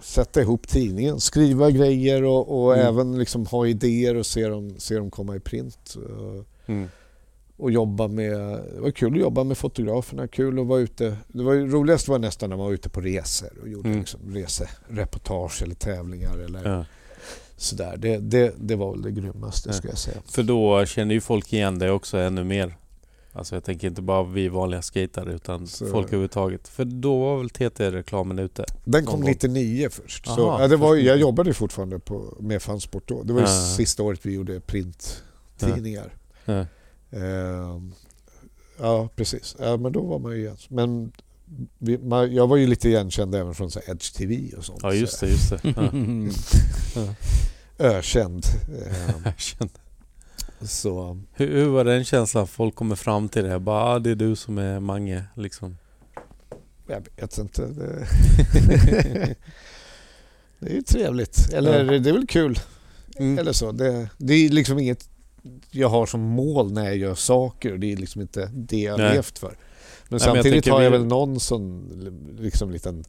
sätta 0.02 0.40
ihop 0.40 0.68
tidningen, 0.68 1.20
skriva 1.20 1.70
grejer 1.70 2.24
och, 2.24 2.64
och 2.64 2.74
Mm. 2.74 2.86
även 2.86 3.18
liksom 3.18 3.47
ha 3.47 3.66
idéer 3.66 4.14
och 4.16 4.26
se 4.26 4.47
dem, 4.48 4.74
se 4.78 4.97
dem 4.98 5.10
komma 5.10 5.36
i 5.36 5.40
print. 5.40 5.97
Eh, 5.97 6.42
Mm. 6.66 6.89
och 7.56 7.70
jobba 7.70 8.08
med, 8.08 8.32
det 8.74 8.81
var 8.81 8.90
kul 8.90 9.12
att 9.14 9.20
jobba 9.20 9.44
med 9.44 9.58
fotograferna, 9.58 10.28
kul 10.28 10.58
att 10.60 10.66
vara 10.66 10.81
ute. 10.81 11.16
Det 11.28 11.42
var 11.42 11.55
roligast 11.55 12.08
var 12.08 12.18
nästan 12.18 12.50
när 12.50 12.56
man 12.56 12.66
var 12.66 12.72
ute 12.72 12.89
på 12.89 13.00
resor 13.00 13.50
och 13.62 13.68
gjorde 13.68 13.89
Mm. 13.89 14.00
liksom 14.00 14.20
resereportage 14.34 15.62
eller 15.62 15.74
tävlingar 15.74 16.36
eller 16.39 16.70
Ja. 16.70 16.84
sådär. 17.56 17.97
Det, 17.98 18.18
det, 18.18 18.55
det 18.58 18.76
var 18.76 18.92
väl 18.92 19.02
det 19.02 19.10
grymmaste 19.10 19.68
Ja. 19.68 19.72
ska 19.72 19.89
jag 19.89 19.98
säga. 19.98 20.16
För 20.26 20.42
då 20.42 20.86
känner 20.86 21.14
ju 21.14 21.20
folk 21.20 21.52
igen 21.52 21.78
dig 21.78 21.90
också 21.90 22.16
ännu 22.18 22.44
mer. 22.44 22.74
Alltså 23.34 23.56
jag 23.56 23.64
tänker 23.64 23.88
inte 23.88 24.02
bara 24.02 24.22
vi 24.22 24.48
vanliga 24.48 24.82
skatare 24.82 25.32
utan 25.34 25.66
Så- 25.66 25.86
folk 25.86 26.06
överhuvudtaget. 26.06 26.68
För 26.68 26.84
då 26.84 27.18
var 27.20 27.38
väl 27.38 27.50
TT-reklamen 27.50 28.38
ute? 28.38 28.64
Den 28.84 29.04
kom 29.04 29.12
Någon 29.12 29.20
gång. 29.20 29.30
99 29.30 29.88
först. 29.90 30.26
så, 30.26 30.48
Aha, 30.50 30.62
ja, 30.62 30.68
det 30.68 30.76
var, 30.76 30.96
jag 30.96 31.16
jobbade 31.18 31.54
fortfarande 31.54 31.98
på, 31.98 32.36
med 32.40 32.62
Fansport 32.62 33.08
då. 33.08 33.22
Det 33.22 33.32
var 33.32 33.40
ju 33.40 33.46
Ja. 33.46 33.74
sista 33.76 34.02
året 34.02 34.20
vi 34.26 34.32
gjorde 34.34 34.60
printtidningar. 34.60 36.14
Ja. 36.44 36.66
Ehm, 37.10 37.92
ja, 38.78 39.08
precis. 39.16 39.56
Ja, 39.58 39.76
men 39.76 39.92
då 39.92 40.02
var 40.06 40.18
man 40.18 40.32
ju 40.32 40.38
igen. 40.38 40.56
Men 40.68 41.12
vi, 41.78 41.98
man, 41.98 42.34
jag 42.34 42.46
var 42.46 42.56
ju 42.56 42.66
lite 42.66 42.88
igenkänd 42.88 43.34
även 43.34 43.54
från 43.54 43.70
så 43.70 43.80
Edge 43.86 44.14
TV 44.16 44.56
och 44.56 44.64
sånt. 44.64 44.80
Ja 44.82 44.94
just 44.94 45.18
så 45.18 45.24
det, 45.26 45.30
just 45.32 45.50
det. 45.50 45.58
Ja. 45.64 45.82
här, 47.78 47.96
Ökänd. 47.98 48.46
Så, 50.65 51.20
Hur, 51.32 51.47
hur 51.47 51.68
var 51.68 51.84
den 51.84 52.05
känslan? 52.05 52.47
Folk 52.47 52.74
kommer 52.74 52.97
fram 52.97 53.28
till 53.28 53.44
dig 53.44 53.58
bara 53.58 53.84
ah, 53.84 53.99
det 53.99 54.10
är 54.10 54.15
du 54.15 54.36
som 54.36 54.58
är 54.58 54.81
Mange 54.81 55.24
liksom. 55.34 55.78
jag 56.86 57.07
vet 57.16 57.39
inte. 57.39 57.66
Det, 57.66 58.07
det 60.58 60.70
är 60.70 60.74
ju 60.74 60.82
trevligt. 60.82 61.52
Eller 61.52 61.99
det 61.99 62.10
är 62.10 62.12
väl 62.15 62.26
kul. 62.26 62.58
Mm. 63.16 63.39
Eller 63.39 63.52
så. 63.52 63.73
Det, 63.73 64.08
det 64.18 64.34
är 64.34 64.49
liksom 64.49 64.78
inget 64.78 65.08
jag 65.70 65.89
har 65.89 66.07
som 66.07 66.20
mål 66.20 66.73
när 66.73 66.84
jag 66.84 66.97
gör 66.97 67.15
saker. 67.15 67.76
Det 67.78 67.92
är 67.92 67.97
liksom 67.97 68.20
inte 68.20 68.50
det 68.55 68.81
jag 68.81 68.99
Nej. 68.99 69.15
levt 69.15 69.39
för. 69.39 69.49
Men 69.49 69.57
men 70.08 70.15
jag 70.15 70.20
samtidigt 70.20 70.52
tänker 70.52 70.70
har 70.70 70.82
jag 70.82 70.91
vi- 70.91 70.99
väl 70.99 71.07
någon 71.07 71.41
sån 71.41 71.89
liksom 72.39 72.70
liten 72.70 73.05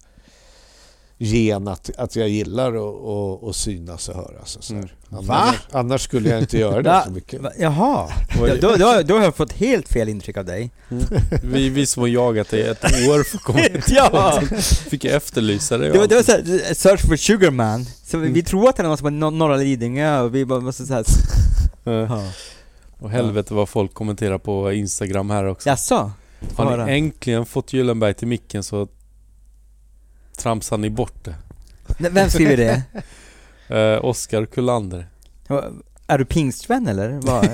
gen 1.24 1.68
att, 1.68 1.90
att 1.98 2.16
jag 2.16 2.30
gillar 2.30 2.68
att, 2.76 3.06
att, 3.06 3.50
att 3.50 3.56
synas 3.56 4.10
och 4.10 4.16
höras. 4.16 4.56
Och 4.56 4.64
så 4.64 4.74
här. 4.74 4.94
Mm. 5.12 5.30
Annars, 5.30 5.56
annars 5.72 6.02
skulle 6.02 6.30
jag 6.30 6.40
inte 6.40 6.58
göra 6.58 6.82
det 6.82 7.02
så 7.06 7.12
mycket. 7.12 7.42
Jaha, 7.60 8.10
då, 8.40 8.48
då, 8.62 8.76
då, 8.76 9.02
då 9.06 9.16
har 9.18 9.24
jag 9.24 9.36
fått 9.36 9.52
helt 9.54 9.90
fel 9.90 10.10
intryck 10.10 10.38
av 10.38 10.46
dig. 10.46 10.72
Vi, 11.44 11.70
vi 11.70 11.86
som 11.86 12.02
har 12.02 12.08
jagat 12.08 12.50
dig 12.50 12.60
i 12.60 12.64
ett 12.64 12.84
år 12.84 13.24
för 13.24 13.38
att 13.38 13.44
komma 13.44 13.60
ja! 13.88 14.42
Fick 14.90 15.06
jag 15.06 15.14
efterlysa 15.14 15.78
dig 15.78 15.88
och 15.90 15.94
Det 15.94 16.00
var, 16.00 16.08
det 16.08 16.16
var 16.16 16.24
såhär, 16.24 16.74
search 16.74 17.02
for 17.08 17.16
sugarman. 17.16 17.86
Så 18.06 18.18
vi, 18.18 18.24
Mm. 18.24 18.34
vi 18.34 18.44
tror 18.44 18.70
att 18.70 18.76
det 18.76 18.84
är 18.84 18.88
någon 18.88 18.98
som 18.98 19.08
är 19.08 19.12
no- 19.12 19.32
norra 19.38 19.58
Lidingö 19.58 20.20
och 20.22 20.36
vi 20.36 20.46
bara 20.46 20.60
måste 20.60 20.86
såhär... 20.86 21.06
Ja. 21.84 21.92
Ja. 22.02 22.24
Och 23.00 23.10
helvete 23.10 23.54
vad 23.54 23.70
folk 23.70 23.94
kommenterar 23.94 24.38
på 24.38 24.72
Instagram 24.74 25.30
här 25.30 25.46
också. 25.46 25.70
Jaså? 25.70 26.12
Har 26.56 26.86
ni 26.86 26.98
äntligen 26.98 27.46
fått 27.46 27.74
Gyllenberg 27.74 28.14
till 28.14 28.28
micken 28.28 28.64
så 28.64 28.88
tramsar 30.38 30.78
ni 30.78 30.90
bort 30.90 31.24
det. 31.24 31.36
Vem 32.10 32.30
skriver 32.30 32.58
det? 32.58 32.82
Eh, 33.68 34.06
Oskar 34.06 34.46
Kullander. 34.46 35.08
Är 36.08 36.18
du 36.18 36.26
pingstvän 36.26 36.88
eller? 36.88 37.10
Vad? 37.10 37.46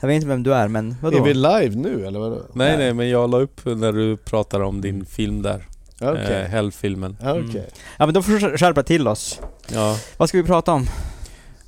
Jag 0.00 0.08
vet 0.08 0.14
inte 0.14 0.26
vem 0.26 0.42
du 0.42 0.54
är 0.54 0.68
men 0.68 0.96
vadå? 1.02 1.16
Är 1.18 1.22
vi 1.22 1.34
live 1.34 1.70
nu 1.76 2.06
eller 2.06 2.18
vadå? 2.18 2.42
Nej 2.54 2.76
nej 2.76 2.94
men 2.94 3.08
jag 3.08 3.30
la 3.30 3.38
upp 3.38 3.60
när 3.64 3.92
du 3.92 4.16
pratade 4.16 4.64
om 4.64 4.80
din 4.80 5.04
film 5.06 5.42
där. 5.42 5.66
Okej. 6.00 6.42
Eh, 6.42 6.48
Hell-filmen. 6.48 7.16
Ja, 7.22 7.30
Mm. 7.36 7.50
Ja 7.98 8.06
men 8.06 8.14
då 8.14 8.22
får 8.22 8.32
du 8.32 8.58
skärpa 8.58 8.82
till 8.82 9.08
oss. 9.08 9.40
Ja. 9.72 9.96
Vad 10.16 10.28
ska 10.28 10.38
vi 10.38 10.44
prata 10.44 10.72
om? 10.72 10.82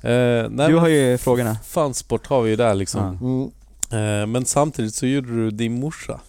Eh, 0.01 0.49
nej, 0.49 0.67
Du 0.67 0.75
har 0.75 0.87
ju 0.87 1.17
frågorna. 1.17 1.57
Fansport 1.65 2.27
har 2.27 2.41
vi 2.41 2.49
ju 2.49 2.55
där 2.55 2.73
liksom. 2.75 3.17
Mm. 3.21 4.21
Eh, 4.21 4.27
men 4.27 4.45
samtidigt 4.45 4.95
så 4.95 5.05
gjorde 5.05 5.27
du 5.35 5.51
din 5.51 5.79
morsa. 5.79 6.19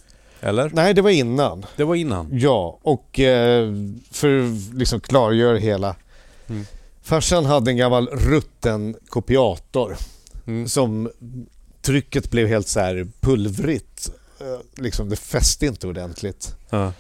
Eller? 0.45 0.71
Nej, 0.75 0.95
det 0.95 1.03
var 1.03 1.11
innan. 1.11 1.67
Det 1.77 1.85
var 1.85 1.95
innan. 1.95 2.29
Ja, 2.33 2.79
och 2.83 3.21
eh, 3.21 3.73
för 4.11 4.39
att 4.39 4.75
liksom 4.75 5.01
klargöra 5.01 5.59
hela. 5.59 5.97
Mm. 6.47 6.65
Farsan 7.03 7.45
hade 7.45 7.71
en 7.71 7.77
gammal 7.77 8.09
rutten 8.09 8.97
kopiator 9.09 9.97
Mm. 10.47 10.69
som 10.69 11.11
trycket 11.83 12.31
blev 12.31 12.49
helt 12.49 12.69
så 12.69 12.81
här 12.81 13.07
pulvrigt. 13.21 14.11
Eh, 14.41 14.83
Liksom 14.83 15.09
det 15.09 15.17
fäste 15.17 15.67
inte 15.67 15.87
ordentligt. 15.87 16.57
Ja. 16.71 16.93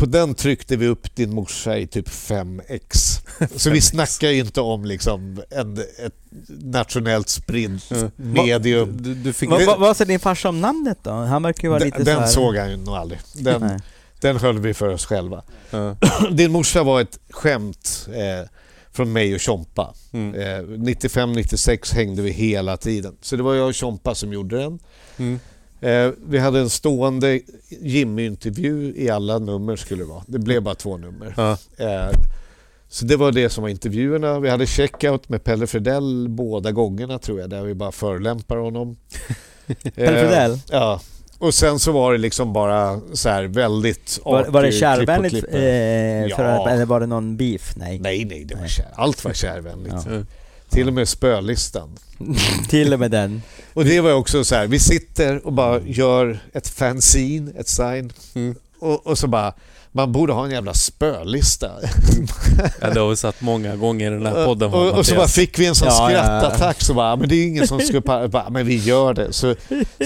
På 0.00 0.06
den 0.06 0.34
tryckte 0.34 0.76
vi 0.76 0.86
upp 0.86 1.14
din 1.14 1.34
morsa 1.34 1.78
i 1.78 1.86
typ 1.86 2.08
5x. 2.08 3.20
Så 3.56 3.70
vi 3.70 3.80
snackar 3.80 4.28
ju 4.28 4.38
inte 4.40 4.60
om 4.60 4.84
liksom 4.84 5.42
en, 5.50 5.78
ett 5.78 6.14
nationellt 6.48 7.28
spridd 7.28 7.80
Ja. 7.88 8.10
medium. 8.16 9.02
Du, 9.02 9.14
du 9.14 9.32
fick... 9.32 9.50
Vad 9.50 9.66
va, 9.66 9.76
vad 9.78 9.96
sa 9.96 10.04
din 10.04 10.20
farsa 10.20 10.48
om 10.48 10.60
namnet 10.60 10.98
då? 11.02 11.10
Han 11.10 11.42
verkar 11.42 11.62
ju 11.62 11.68
vara 11.68 11.78
Den, 11.78 11.88
lite 11.88 11.98
den 12.04 12.14
så 12.14 12.20
här... 12.20 12.26
såg 12.28 12.56
han 12.56 12.70
ju 12.70 12.76
nog 12.76 12.94
aldrig. 12.94 13.20
Den, 13.34 13.80
den 14.20 14.36
höll 14.36 14.58
vi 14.58 14.74
för 14.74 14.88
oss 14.88 15.06
själva. 15.06 15.42
Ja. 15.70 15.96
Din 16.30 16.52
morsa 16.52 16.82
var 16.82 17.00
ett 17.00 17.18
skämt 17.30 18.08
eh, 18.12 18.48
från 18.92 19.12
mig 19.12 19.34
och 19.34 19.40
Tjompa. 19.40 19.94
Mm. 20.12 20.34
Eh, 20.34 20.62
95-96 20.78 21.94
hängde 21.94 22.22
vi 22.22 22.30
hela 22.30 22.76
tiden. 22.76 23.16
Så 23.20 23.36
det 23.36 23.42
var 23.42 23.54
jag 23.54 23.66
och 23.66 23.74
Tjompa 23.74 24.14
som 24.14 24.32
gjorde 24.32 24.56
den. 24.58 24.78
Eh, 25.80 26.10
vi 26.26 26.38
hade 26.38 26.60
en 26.60 26.70
stående 26.70 27.40
Jimmy-intervju 27.80 28.92
i 28.96 29.10
alla 29.10 29.38
nummer 29.38 29.76
skulle 29.76 30.02
det 30.02 30.08
vara. 30.08 30.22
Det 30.26 30.38
blev 30.38 30.62
bara 30.62 30.74
två 30.74 30.96
nummer. 30.96 31.34
Ja. 31.36 31.50
Eh, 31.76 32.10
så 32.88 33.04
det 33.04 33.16
var 33.16 33.32
det 33.32 33.50
som 33.50 33.62
var 33.62 33.68
intervjuerna. 33.68 34.40
Vi 34.40 34.48
hade 34.50 34.66
checkout 34.66 35.28
med 35.28 35.44
Pelle 35.44 35.66
Fredell 35.66 36.26
båda 36.28 36.72
gångerna 36.72 37.18
tror 37.18 37.40
jag, 37.40 37.50
där 37.50 37.62
vi 37.62 37.74
bara 37.74 37.92
förolämpar 37.92 38.56
honom. 38.56 38.96
Pelle 39.94 40.20
Eh, 40.20 40.28
Fredell? 40.28 40.58
Ja. 40.70 41.00
Och 41.38 41.54
sen 41.54 41.78
så 41.78 41.92
var 41.92 42.12
det 42.12 42.18
liksom 42.18 42.52
bara 42.52 43.00
så 43.12 43.28
här 43.28 43.44
väldigt 43.44 44.20
Var, 44.24 44.44
var 44.44 44.62
det 44.62 44.72
kärvänligt? 44.72 45.44
Eh, 45.52 45.60
Ja. 46.26 46.36
att, 46.44 46.72
eller 46.72 46.84
var 46.86 47.00
det 47.00 47.06
någon 47.06 47.36
beef? 47.36 47.72
Nej. 47.76 47.98
Nej, 47.98 48.24
nej, 48.24 48.44
det 48.44 48.54
var 48.54 48.66
kär. 48.66 48.86
allt 48.94 49.24
var 49.24 49.32
kärvänligt. 49.32 49.92
Ja. 50.06 50.12
Till 50.70 50.88
och 50.88 50.94
med 50.94 51.08
spölistan. 51.08 51.90
Till 52.68 52.92
och 52.92 53.00
med 53.00 53.10
den. 53.10 53.42
Och 53.74 53.84
det 53.84 54.00
var 54.00 54.12
också 54.12 54.44
så 54.44 54.54
här, 54.54 54.66
vi 54.66 54.78
sitter 54.78 55.46
och 55.46 55.52
bara 55.52 55.80
gör 55.80 56.38
ett 56.52 56.68
fanzine, 56.68 57.52
ett 57.56 57.68
sign. 57.68 58.12
Mm. 58.34 58.54
och, 58.80 59.06
och 59.06 59.18
så 59.18 59.26
bara, 59.26 59.54
man 59.92 60.12
borde 60.12 60.32
ha 60.32 60.44
en 60.44 60.50
jävla 60.50 60.74
spölista. 60.74 61.70
Ja, 62.80 62.90
det 62.90 63.00
har 63.00 63.08
vi 63.10 63.16
sagt 63.16 63.40
många 63.42 63.76
gånger 63.76 64.10
i 64.10 64.14
den 64.14 64.26
här 64.26 64.46
podden. 64.46 64.74
och, 64.74 64.98
och 64.98 65.06
så 65.06 65.14
bara 65.14 65.28
fick 65.28 65.58
vi 65.58 65.66
en 65.66 65.74
sån 65.74 65.88
Ja, 65.88 66.06
skrattattack 66.08 66.82
så 66.82 66.94
bara, 66.94 67.16
men 67.16 67.28
det 67.28 67.34
är 67.36 67.46
ingen 67.46 67.66
som 67.68 67.80
skulle 67.80 68.00
bara, 68.00 68.50
men 68.50 68.66
vi 68.66 68.76
gör 68.76 69.14
det. 69.14 69.32
Så, 69.32 69.54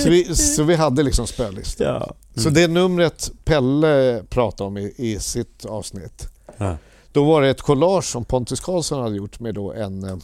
så, 0.02 0.08
vi, 0.10 0.34
så 0.36 0.62
vi 0.62 0.74
hade 0.74 1.02
liksom 1.02 1.26
spölista. 1.26 1.84
Ja. 1.84 2.14
Så 2.36 2.50
det 2.50 2.68
numret 2.68 3.30
Pelle 3.44 4.22
pratade 4.30 4.68
om 4.68 4.76
i, 4.78 4.94
i 4.96 5.20
sitt 5.20 5.64
avsnitt, 5.64 6.28
Ja. 6.58 6.76
då 7.12 7.24
var 7.24 7.42
det 7.42 7.48
ett 7.50 7.62
collage 7.62 8.04
som 8.04 8.24
Pontus 8.24 8.60
Karlsson 8.60 9.02
hade 9.02 9.16
gjort 9.16 9.40
med 9.40 9.54
då 9.54 9.72
en, 9.72 10.04
eh, 10.04 10.16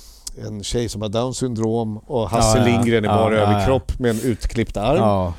en 0.47 0.63
tjej 0.63 0.89
som 0.89 1.03
har 1.03 1.09
Downs 1.09 1.37
syndrom 1.39 1.97
och 1.99 2.31
Hasse 2.31 2.59
Ja. 2.59 2.65
Lindgren 2.65 3.05
i 3.05 3.09
Ja, 3.09 3.15
bara 3.15 3.35
ja, 3.35 3.41
ja. 3.41 3.47
överkropp 3.53 3.99
med 3.99 4.11
en 4.11 4.21
utklippt 4.21 4.77
arm. 4.77 4.97
Ja. 4.99 5.35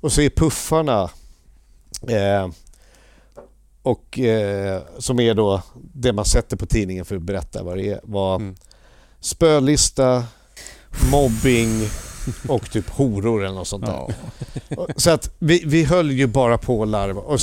Och 0.00 0.12
så 0.12 0.20
är 0.20 0.30
puffarna 0.30 1.02
eh, 2.08 2.48
och 3.82 4.18
eh, 4.18 4.82
som 4.98 5.20
är 5.20 5.34
då 5.34 5.62
det 5.94 6.12
man 6.12 6.24
sätter 6.24 6.56
på 6.56 6.66
tidningen 6.66 7.04
för 7.04 7.16
att 7.16 7.22
berätta 7.22 7.62
vad 7.62 7.76
det 7.76 7.88
är. 7.88 8.00
Var 8.02 8.36
Mm. 8.36 8.56
spölista, 9.20 10.24
mobbing 11.12 11.88
och 12.48 12.70
typ 12.70 12.88
horor 12.90 13.44
eller 13.44 13.54
något 13.54 13.68
sånt 13.68 13.86
där. 13.86 14.14
Ja. 14.68 14.86
Så 14.96 15.10
att 15.10 15.34
vi, 15.38 15.62
vi 15.66 15.84
höll 15.84 16.10
ju 16.10 16.26
bara 16.26 16.58
på 16.58 16.82
att 16.82 16.88
larva 16.88 17.20
och 17.20 17.40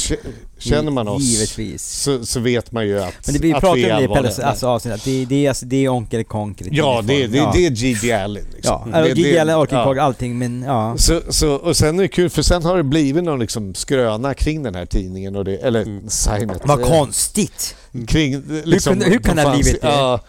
känner 0.58 0.92
man 0.92 1.08
oss 1.08 1.24
Givetvis. 1.24 1.84
så, 2.02 2.26
så 2.26 2.40
vet 2.40 2.72
man 2.72 2.88
ju 2.88 3.00
att, 3.02 3.14
Men 3.26 3.34
det, 3.34 3.40
vi 3.42 3.54
att 3.54 3.60
pratade 3.60 3.82
är 3.82 3.92
om 3.94 3.98
det 3.98 4.02
i 4.02 4.04
allvarliga. 4.06 4.22
Pelles 4.22 4.40
alltså, 4.40 4.68
avsnitt, 4.68 4.94
att 4.94 5.04
det, 5.04 5.26
det, 5.26 5.46
är, 5.46 5.50
alltså, 5.50 5.66
det 5.66 5.86
är 5.86 5.90
Onkel 5.90 6.24
Konker 6.24 6.66
i 6.66 6.70
Ja, 6.72 7.02
det, 7.04 7.28
det, 7.28 7.38
ja. 7.38 7.52
det 7.56 7.66
är 7.66 7.72
Gigi 7.72 8.12
Allen. 8.12 8.44
Liksom. 8.56 8.90
Ja, 8.94 9.02
Det- 9.02 9.08
Gigi 9.08 9.32
det- 9.34 9.40
Allen, 9.40 9.56
Onkel 9.58 9.78
ja. 9.78 10.02
Allting 10.02 10.38
men 10.38 10.62
ja. 10.68 10.98
Så, 10.98 11.22
så, 11.30 11.54
och 11.56 11.78
sen 11.78 12.00
är 12.00 12.04
det 12.04 12.08
kul 12.10 12.30
för 12.30 12.42
sen 12.42 12.64
har 12.64 12.78
det 12.78 12.84
blivit 12.84 13.24
någon 13.24 13.40
liksom 13.40 13.76
skröna 13.76 14.34
kring 14.34 14.64
den 14.64 14.76
här 14.76 14.86
tidningen, 14.86 15.36
och 15.36 15.46
det, 15.46 15.56
eller 15.58 15.82
Mm. 15.82 16.10
signet. 16.10 16.62
Vad 16.66 16.82
konstigt! 16.84 17.76
Kring, 18.08 18.44
liksom, 18.66 18.92
kunde- 18.94 19.06
hur 19.06 19.20
kan 19.20 19.36
det 19.36 19.42
ha 19.44 19.54
blivit 19.56 19.82
det? 19.82 19.88
Ja, 19.88 20.20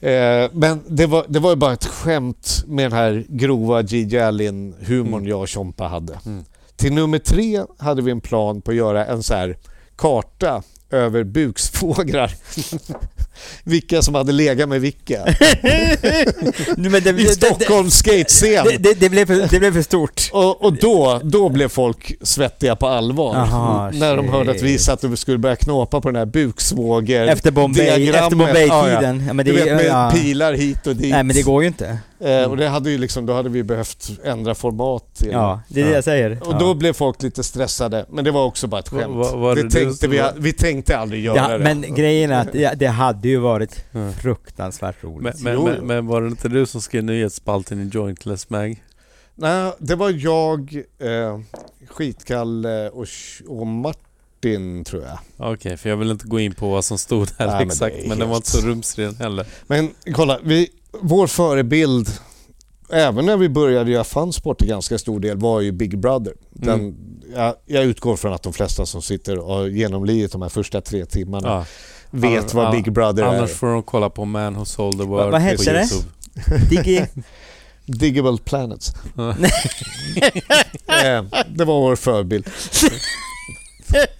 eh, 0.00 0.50
men 0.52 0.80
det 0.88 1.06
var, 1.06 1.24
det 1.28 1.38
var 1.38 1.50
ju 1.50 1.56
bara 1.56 1.72
ett 1.72 1.84
skämt 1.86 2.64
med 2.66 2.84
den 2.84 2.92
här 2.92 3.24
grova 3.28 3.82
Gigi 3.82 4.18
Allen-humorn 4.18 5.14
Mm. 5.18 5.28
jag 5.28 5.40
och 5.40 5.48
Tjompa 5.48 5.84
hade. 5.84 6.18
Mm. 6.26 6.44
Till 6.76 6.92
nummer 6.92 7.18
tre 7.18 7.62
hade 7.78 8.02
vi 8.02 8.10
en 8.10 8.20
plan 8.20 8.60
på 8.60 8.70
att 8.70 8.76
göra 8.76 9.06
en 9.06 9.22
så 9.22 9.34
här 9.34 9.56
karta 9.96 10.62
över 10.90 11.24
buksfåglar. 11.24 12.32
vilka 13.64 14.02
som 14.02 14.14
hade 14.14 14.32
legat 14.32 14.68
med 14.68 14.80
vilka. 14.80 15.24
Det, 16.76 17.10
I 17.10 17.26
Stockholms 17.26 17.94
skatescen. 17.94 18.64
det, 18.64 18.76
det, 18.78 19.00
det, 19.00 19.08
blev 19.08 19.26
för, 19.26 19.48
det 19.50 19.58
blev 19.58 19.72
för 19.72 19.82
stort. 19.82 20.30
Och, 20.32 20.64
och 20.64 20.72
då, 20.72 21.20
då 21.24 21.48
blev 21.48 21.68
folk 21.68 22.14
svettiga 22.22 22.76
på 22.76 22.86
allvar. 22.86 23.36
Aha, 23.36 23.90
när 23.94 24.16
de 24.16 24.28
hörde 24.28 24.50
att 24.50 24.62
vi 24.62 24.78
satt 24.78 25.04
och 25.04 25.18
skulle 25.18 25.38
börja 25.38 25.56
knåpa 25.56 26.00
på 26.00 26.08
den 26.08 26.16
här 26.16 26.26
buksvåger 26.26 27.26
Efter 27.26 27.50
Bombay- 27.50 28.30
Bombay-tiden. 28.30 28.68
Ja, 28.68 28.88
ja. 29.18 29.18
Ja, 29.26 29.32
vet 29.52 29.66
med 29.66 29.86
ja. 29.86 30.10
pilar 30.14 30.52
hit 30.52 30.86
och 30.86 30.96
dit. 30.96 31.10
Nej 31.10 31.22
men 31.24 31.36
det 31.36 31.42
går 31.42 31.62
ju 31.62 31.68
inte. 31.68 31.98
Eh, 32.20 32.50
och 32.50 32.56
det 32.56 32.68
hade 32.68 32.90
ju 32.90 32.98
liksom, 32.98 33.26
då 33.26 33.32
hade 33.32 33.48
vi 33.48 33.62
behövt 33.62 34.10
ändra 34.24 34.54
format. 34.54 35.14
Till. 35.14 35.30
Ja, 35.32 35.60
det 35.68 35.80
är 35.80 35.84
det 35.84 35.90
jag 35.92 36.04
säger. 36.04 36.48
Och 36.48 36.58
då 36.58 36.74
blev 36.74 36.92
folk 36.92 37.22
lite 37.22 37.44
stressade, 37.44 38.06
men 38.08 38.24
det 38.24 38.30
var 38.30 38.44
också 38.44 38.66
bara 38.66 38.80
ett 38.80 38.92
Va- 38.92 39.00
skämt. 39.00 39.16
va- 39.16 39.36
var 39.36 39.56
det 39.56 39.62
det 39.62 39.70
tänkte 39.70 40.08
vi, 40.08 40.22
vi 40.36 40.52
tänkte 40.52 40.98
aldrig 40.98 41.24
göra 41.24 41.36
Ja, 41.36 41.48
det. 41.58 41.64
men 41.64 41.94
grejen 41.94 42.30
är 42.30 42.40
att 42.40 42.52
det, 42.52 42.74
det 42.78 42.86
hade 42.86 43.28
ju 43.28 43.36
varit 43.38 43.84
Mm. 43.94 44.12
fruktansvärt 44.12 45.04
roligt. 45.04 45.40
Men, 45.40 45.54
men, 45.56 45.64
men, 45.74 45.86
men 45.86 46.06
var 46.06 46.22
det 46.22 46.28
inte 46.28 46.48
du 46.48 46.66
som 46.66 46.80
skrev 46.80 47.04
nyhetsspalten 47.04 47.80
i 47.80 47.88
Jointless 47.92 48.50
Mag? 48.50 48.82
Nej, 49.34 49.72
det 49.78 49.94
var 49.94 50.10
jag, 50.10 50.82
eh, 50.98 51.40
Skitkalle 51.88 52.90
och, 52.90 53.06
och 53.48 53.66
Martin 53.66 54.84
tror 54.84 55.02
jag. 55.02 55.52
Okej, 55.52 55.76
för 55.76 55.88
jag 55.90 55.96
vill 55.96 56.10
inte 56.10 56.26
gå 56.26 56.40
in 56.40 56.54
på 56.54 56.68
vad 56.70 56.84
som 56.84 56.98
stod 56.98 57.28
där 57.38 57.46
Nej, 57.46 57.54
men 57.58 57.66
exakt, 57.66 57.96
det 57.96 58.04
är 58.04 58.08
men, 58.08 58.18
den 58.18 58.28
var 58.28 58.36
inte 58.36 58.50
så 58.50 58.66
rumsrig 58.66 59.06
den 59.06 59.16
heller. 59.16 59.46
Men 59.66 59.90
kolla, 60.14 60.38
vi, 60.44 60.68
vår 61.00 61.26
förebild, 61.26 62.08
även 62.90 63.26
när 63.26 63.36
vi 63.36 63.48
började 63.48 63.90
göra 63.90 64.04
fansport 64.04 64.58
till 64.58 64.68
ganska 64.68 64.98
stor 64.98 65.20
del, 65.20 65.36
var 65.38 65.60
ju 65.60 65.72
Big 65.72 65.98
Brother. 65.98 66.32
Den, 66.50 66.80
Mm. 66.80 66.94
jag, 67.34 67.54
jag 67.66 67.84
utgår 67.84 68.16
från 68.16 68.32
att 68.32 68.42
de 68.42 68.52
flesta 68.52 68.86
som 68.86 69.02
sitter 69.02 69.38
och 69.38 69.54
har 69.54 69.66
genomlidit 69.66 70.32
de 70.32 70.42
här 70.42 70.48
första 70.48 70.80
tre 70.80 71.06
timmarna 71.06 71.48
Ja. 71.48 71.64
vet 72.10 72.38
Annars- 72.40 72.54
vad 72.54 72.72
Big 72.72 72.92
Brother 72.92 73.22
Annars 73.22 73.50
är. 73.50 73.54
får 73.54 73.66
de 73.66 73.82
kolla 73.82 74.10
på 74.10 74.24
Man 74.24 74.54
Who 74.54 74.64
Sold 74.64 74.98
the 74.98 75.04
World 75.04 75.22
vad 75.22 75.30
på 75.32 75.36
hette 75.38 75.72
det? 75.72 75.88
YouTube. 75.92 76.68
Diggy, 76.70 77.00
Diggable 77.86 78.38
Planets. 78.44 78.92
Eh, 81.04 81.24
det 81.48 81.64
var 81.64 81.80
vår 81.80 81.96
förebild. 81.96 82.46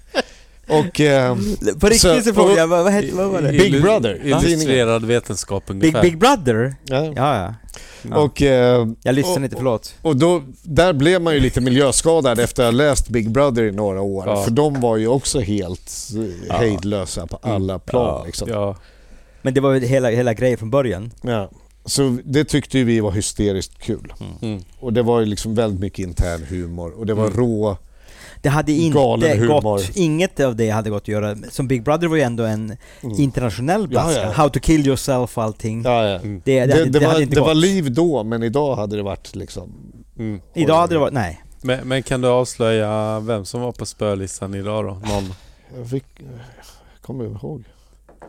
och 0.68 1.00
eh, 1.00 1.36
på 1.80 1.86
riktigt 1.88 2.34
så, 2.34 2.42
och- 2.44 2.58
jag, 2.58 2.66
vad, 2.66 2.84
vad, 2.84 2.92
hette, 2.92 3.14
vad 3.14 3.28
var 3.28 3.42
det? 3.42 3.50
Big 3.52 3.82
Brother, 3.82 4.20
Illustrerad 4.24 5.04
vetenskap 5.04 5.66
Big, 5.66 5.74
ungefär. 5.76 6.02
Big 6.02 6.18
Brother? 6.18 6.74
ja. 6.84 7.12
Ja, 7.16 7.54
ja. 8.02 8.16
Och, 8.18 8.42
eh, 8.42 8.86
Jag 9.02 9.14
lyssnade 9.14 9.44
inte, 9.44 9.56
förlåt. 9.56 9.94
Och 10.02 10.16
då, 10.16 10.42
där 10.62 10.92
blev 10.92 11.22
man 11.22 11.34
ju 11.34 11.40
lite 11.40 11.60
miljöskadad 11.60 12.38
efter 12.38 12.62
att 12.62 12.66
ha 12.66 12.70
läst 12.76 13.08
Big 13.08 13.30
Brother 13.30 13.62
i 13.62 13.72
några 13.72 14.00
år. 14.00 14.24
Ja. 14.26 14.42
För 14.44 14.50
de 14.50 14.80
var 14.80 14.96
ju 14.96 15.06
också 15.08 15.40
helt 15.40 15.92
Ja. 16.48 16.54
hejdlösa 16.56 17.26
på 17.26 17.38
alla 17.42 17.78
plan. 17.78 18.26
Liksom. 18.26 18.48
Ja, 18.48 18.76
Men 19.42 19.54
det 19.54 19.60
var 19.60 19.72
ju 19.74 19.86
hela, 19.86 20.10
hela 20.10 20.34
grejen 20.34 20.58
från 20.58 20.70
början. 20.70 21.10
Ja. 21.22 21.50
Så 21.84 22.18
det 22.24 22.44
tyckte 22.44 22.78
ju 22.78 22.84
vi 22.84 23.00
var 23.00 23.10
hysteriskt 23.12 23.78
kul. 23.82 24.12
mm. 24.42 24.60
Och 24.80 24.92
det 24.92 25.02
var 25.02 25.20
ju 25.20 25.26
liksom 25.26 25.54
väldigt 25.54 25.80
mycket 25.80 25.98
intern 25.98 26.42
humor. 26.48 26.90
Och 26.98 27.06
det 27.06 27.14
var 27.14 27.24
Mm. 27.26 27.36
rå... 27.38 27.76
Det 28.42 28.48
hade 28.48 28.72
Galen 28.72 29.30
inte 29.32 29.44
humor. 29.44 29.60
gått, 29.62 29.90
inget 29.96 30.40
av 30.40 30.56
det 30.56 30.70
hade 30.70 30.90
gått 30.90 31.02
att 31.02 31.08
göra. 31.08 31.36
Som 31.50 31.68
Big 31.68 31.82
Brother 31.82 32.06
var 32.06 32.16
ju 32.16 32.22
ändå 32.22 32.44
en 32.44 32.76
Mm. 33.02 33.20
internationell 33.20 33.80
Ja, 33.82 33.88
plats. 33.88 34.16
ja. 34.16 34.30
How 34.32 34.48
to 34.48 34.60
kill 34.60 34.86
yourself 34.86 35.38
och 35.38 35.44
allting. 35.44 35.82
Ja, 35.82 36.04
ja. 36.08 36.14
Mm. 36.18 36.42
Det, 36.44 36.66
det, 36.66 36.84
Det, 36.84 36.84
det, 36.98 37.06
var, 37.06 37.20
det 37.20 37.40
var 37.40 37.54
liv 37.54 37.92
då, 37.92 38.24
men 38.24 38.42
idag 38.42 38.76
hade 38.76 38.96
det 38.96 39.02
varit 39.02 39.36
liksom... 39.36 39.72
Mm. 40.18 40.40
Idag 40.54 40.76
hade 40.80 40.94
det 40.94 40.98
varit, 40.98 41.12
nej. 41.14 41.42
Men, 41.62 41.88
men 41.88 42.02
kan 42.02 42.20
du 42.20 42.28
avslöja 42.28 43.20
vem 43.20 43.44
som 43.44 43.60
var 43.60 43.72
på 43.72 43.86
spölistan 43.86 44.54
idag 44.54 44.84
då? 44.84 44.90
Någon? 44.90 45.34
Jag 45.78 45.90
fick, 45.90 46.04
jag 46.18 47.02
kommer 47.02 47.24
ihåg. 47.24 47.64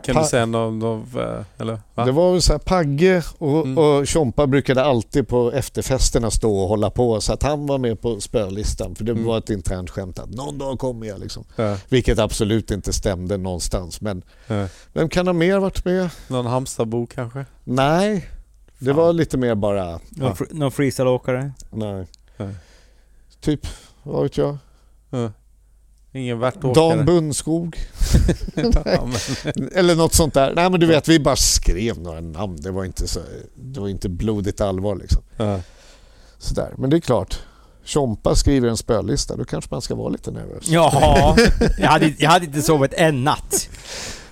Kan 0.04 0.14
Pa- 0.14 0.22
du 0.22 0.28
säga 0.28 0.46
någon, 0.46 0.78
någon 0.78 1.00
eh, 1.16 1.44
eller? 1.58 1.78
Va? 1.94 2.04
Det 2.04 2.12
var 2.12 2.32
väl 2.32 2.42
så 2.42 2.52
här, 2.52 2.58
Pagge 2.58 3.22
och, 3.38 3.66
Mm. 3.66 3.78
och 3.78 4.06
Tjompa 4.06 4.46
brukade 4.46 4.84
alltid 4.84 5.28
på 5.28 5.52
efterfesterna 5.52 6.30
stå 6.30 6.56
och 6.58 6.68
hålla 6.68 6.90
på 6.90 7.20
så 7.20 7.32
att 7.32 7.42
han 7.42 7.66
var 7.66 7.78
med 7.78 8.00
på 8.00 8.20
spölistan 8.20 8.94
för 8.94 9.04
det 9.04 9.12
Mm. 9.12 9.24
var 9.24 9.38
ett 9.38 9.50
internt 9.50 9.90
skämt 9.90 10.18
att 10.18 10.30
någon 10.30 10.58
dag 10.58 10.78
kommer 10.78 11.06
jag 11.06 11.20
liksom. 11.20 11.44
Ja, 11.56 11.76
Vilket 11.88 12.18
absolut 12.18 12.70
inte 12.70 12.92
stämde 12.92 13.36
någonstans 13.36 14.00
men 14.00 14.22
ja. 14.46 14.66
vem 14.92 15.08
kan 15.08 15.26
ha 15.26 15.32
mer 15.34 15.58
varit 15.58 15.84
med? 15.84 16.10
Någon 16.28 16.46
Halmstadbo 16.46 17.06
kanske? 17.06 17.44
Nej, 17.64 18.28
det 18.78 18.86
Fan. 18.86 18.96
var 18.96 19.12
lite 19.12 19.36
mer 19.38 19.54
bara, 19.54 19.84
Någon, 19.90 20.00
Ja. 20.20 20.32
fr- 20.32 20.46
någon 20.54 20.72
freestyleåkare. 20.72 21.52
nej. 21.70 22.06
Nej. 22.36 22.54
Typ, 23.40 23.66
vad 24.02 24.22
vet 24.22 24.36
jag? 24.36 24.58
Ja. 26.12 26.20
Ingen 26.20 26.38
värtåkare? 26.38 26.96
Dan 26.96 27.04
Bunnskog 27.04 27.76
ja, 28.84 29.08
men, 29.54 29.70
eller 29.72 29.94
något 29.96 30.14
sånt 30.14 30.34
där. 30.34 30.52
Nej 30.54 30.70
men 30.70 30.80
du 30.80 30.86
vet, 30.86 31.08
vi 31.08 31.18
bara 31.20 31.36
skrev 31.36 31.98
några 32.00 32.20
namn. 32.20 32.56
Det 32.60 32.70
var 32.70 32.84
inte, 32.84 33.08
så, 33.08 33.20
det 33.54 33.80
var 33.80 33.88
inte 33.88 34.08
blodigt 34.08 34.60
allvar 34.60 34.96
liksom. 34.96 35.22
ja. 35.36 35.60
Sådär. 36.38 36.74
Men 36.78 36.90
det 36.90 36.96
är 36.96 37.00
klart, 37.00 37.38
Tjompa 37.84 38.34
skriver 38.34 38.68
en 38.68 38.76
spöllista, 38.76 39.36
då 39.36 39.44
kanske 39.44 39.68
man 39.74 39.82
ska 39.82 39.94
vara 39.94 40.08
lite 40.08 40.30
nervös. 40.30 40.68
Jaha, 40.68 41.36
jag 41.78 41.88
hade, 41.88 42.14
jag 42.18 42.30
hade 42.30 42.44
inte 42.46 42.62
sovit 42.62 42.92
en 42.94 43.24
natt. 43.24 43.68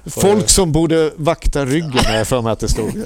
Folk 0.06 0.48
som 0.48 0.72
borde 0.72 1.12
vakta 1.16 1.64
ryggen 1.64 2.04
har 2.06 2.16
jag 2.16 2.26
för 2.28 2.42
mig 2.42 2.52
att 2.52 2.60
det 2.60 2.68
stod. 2.68 2.92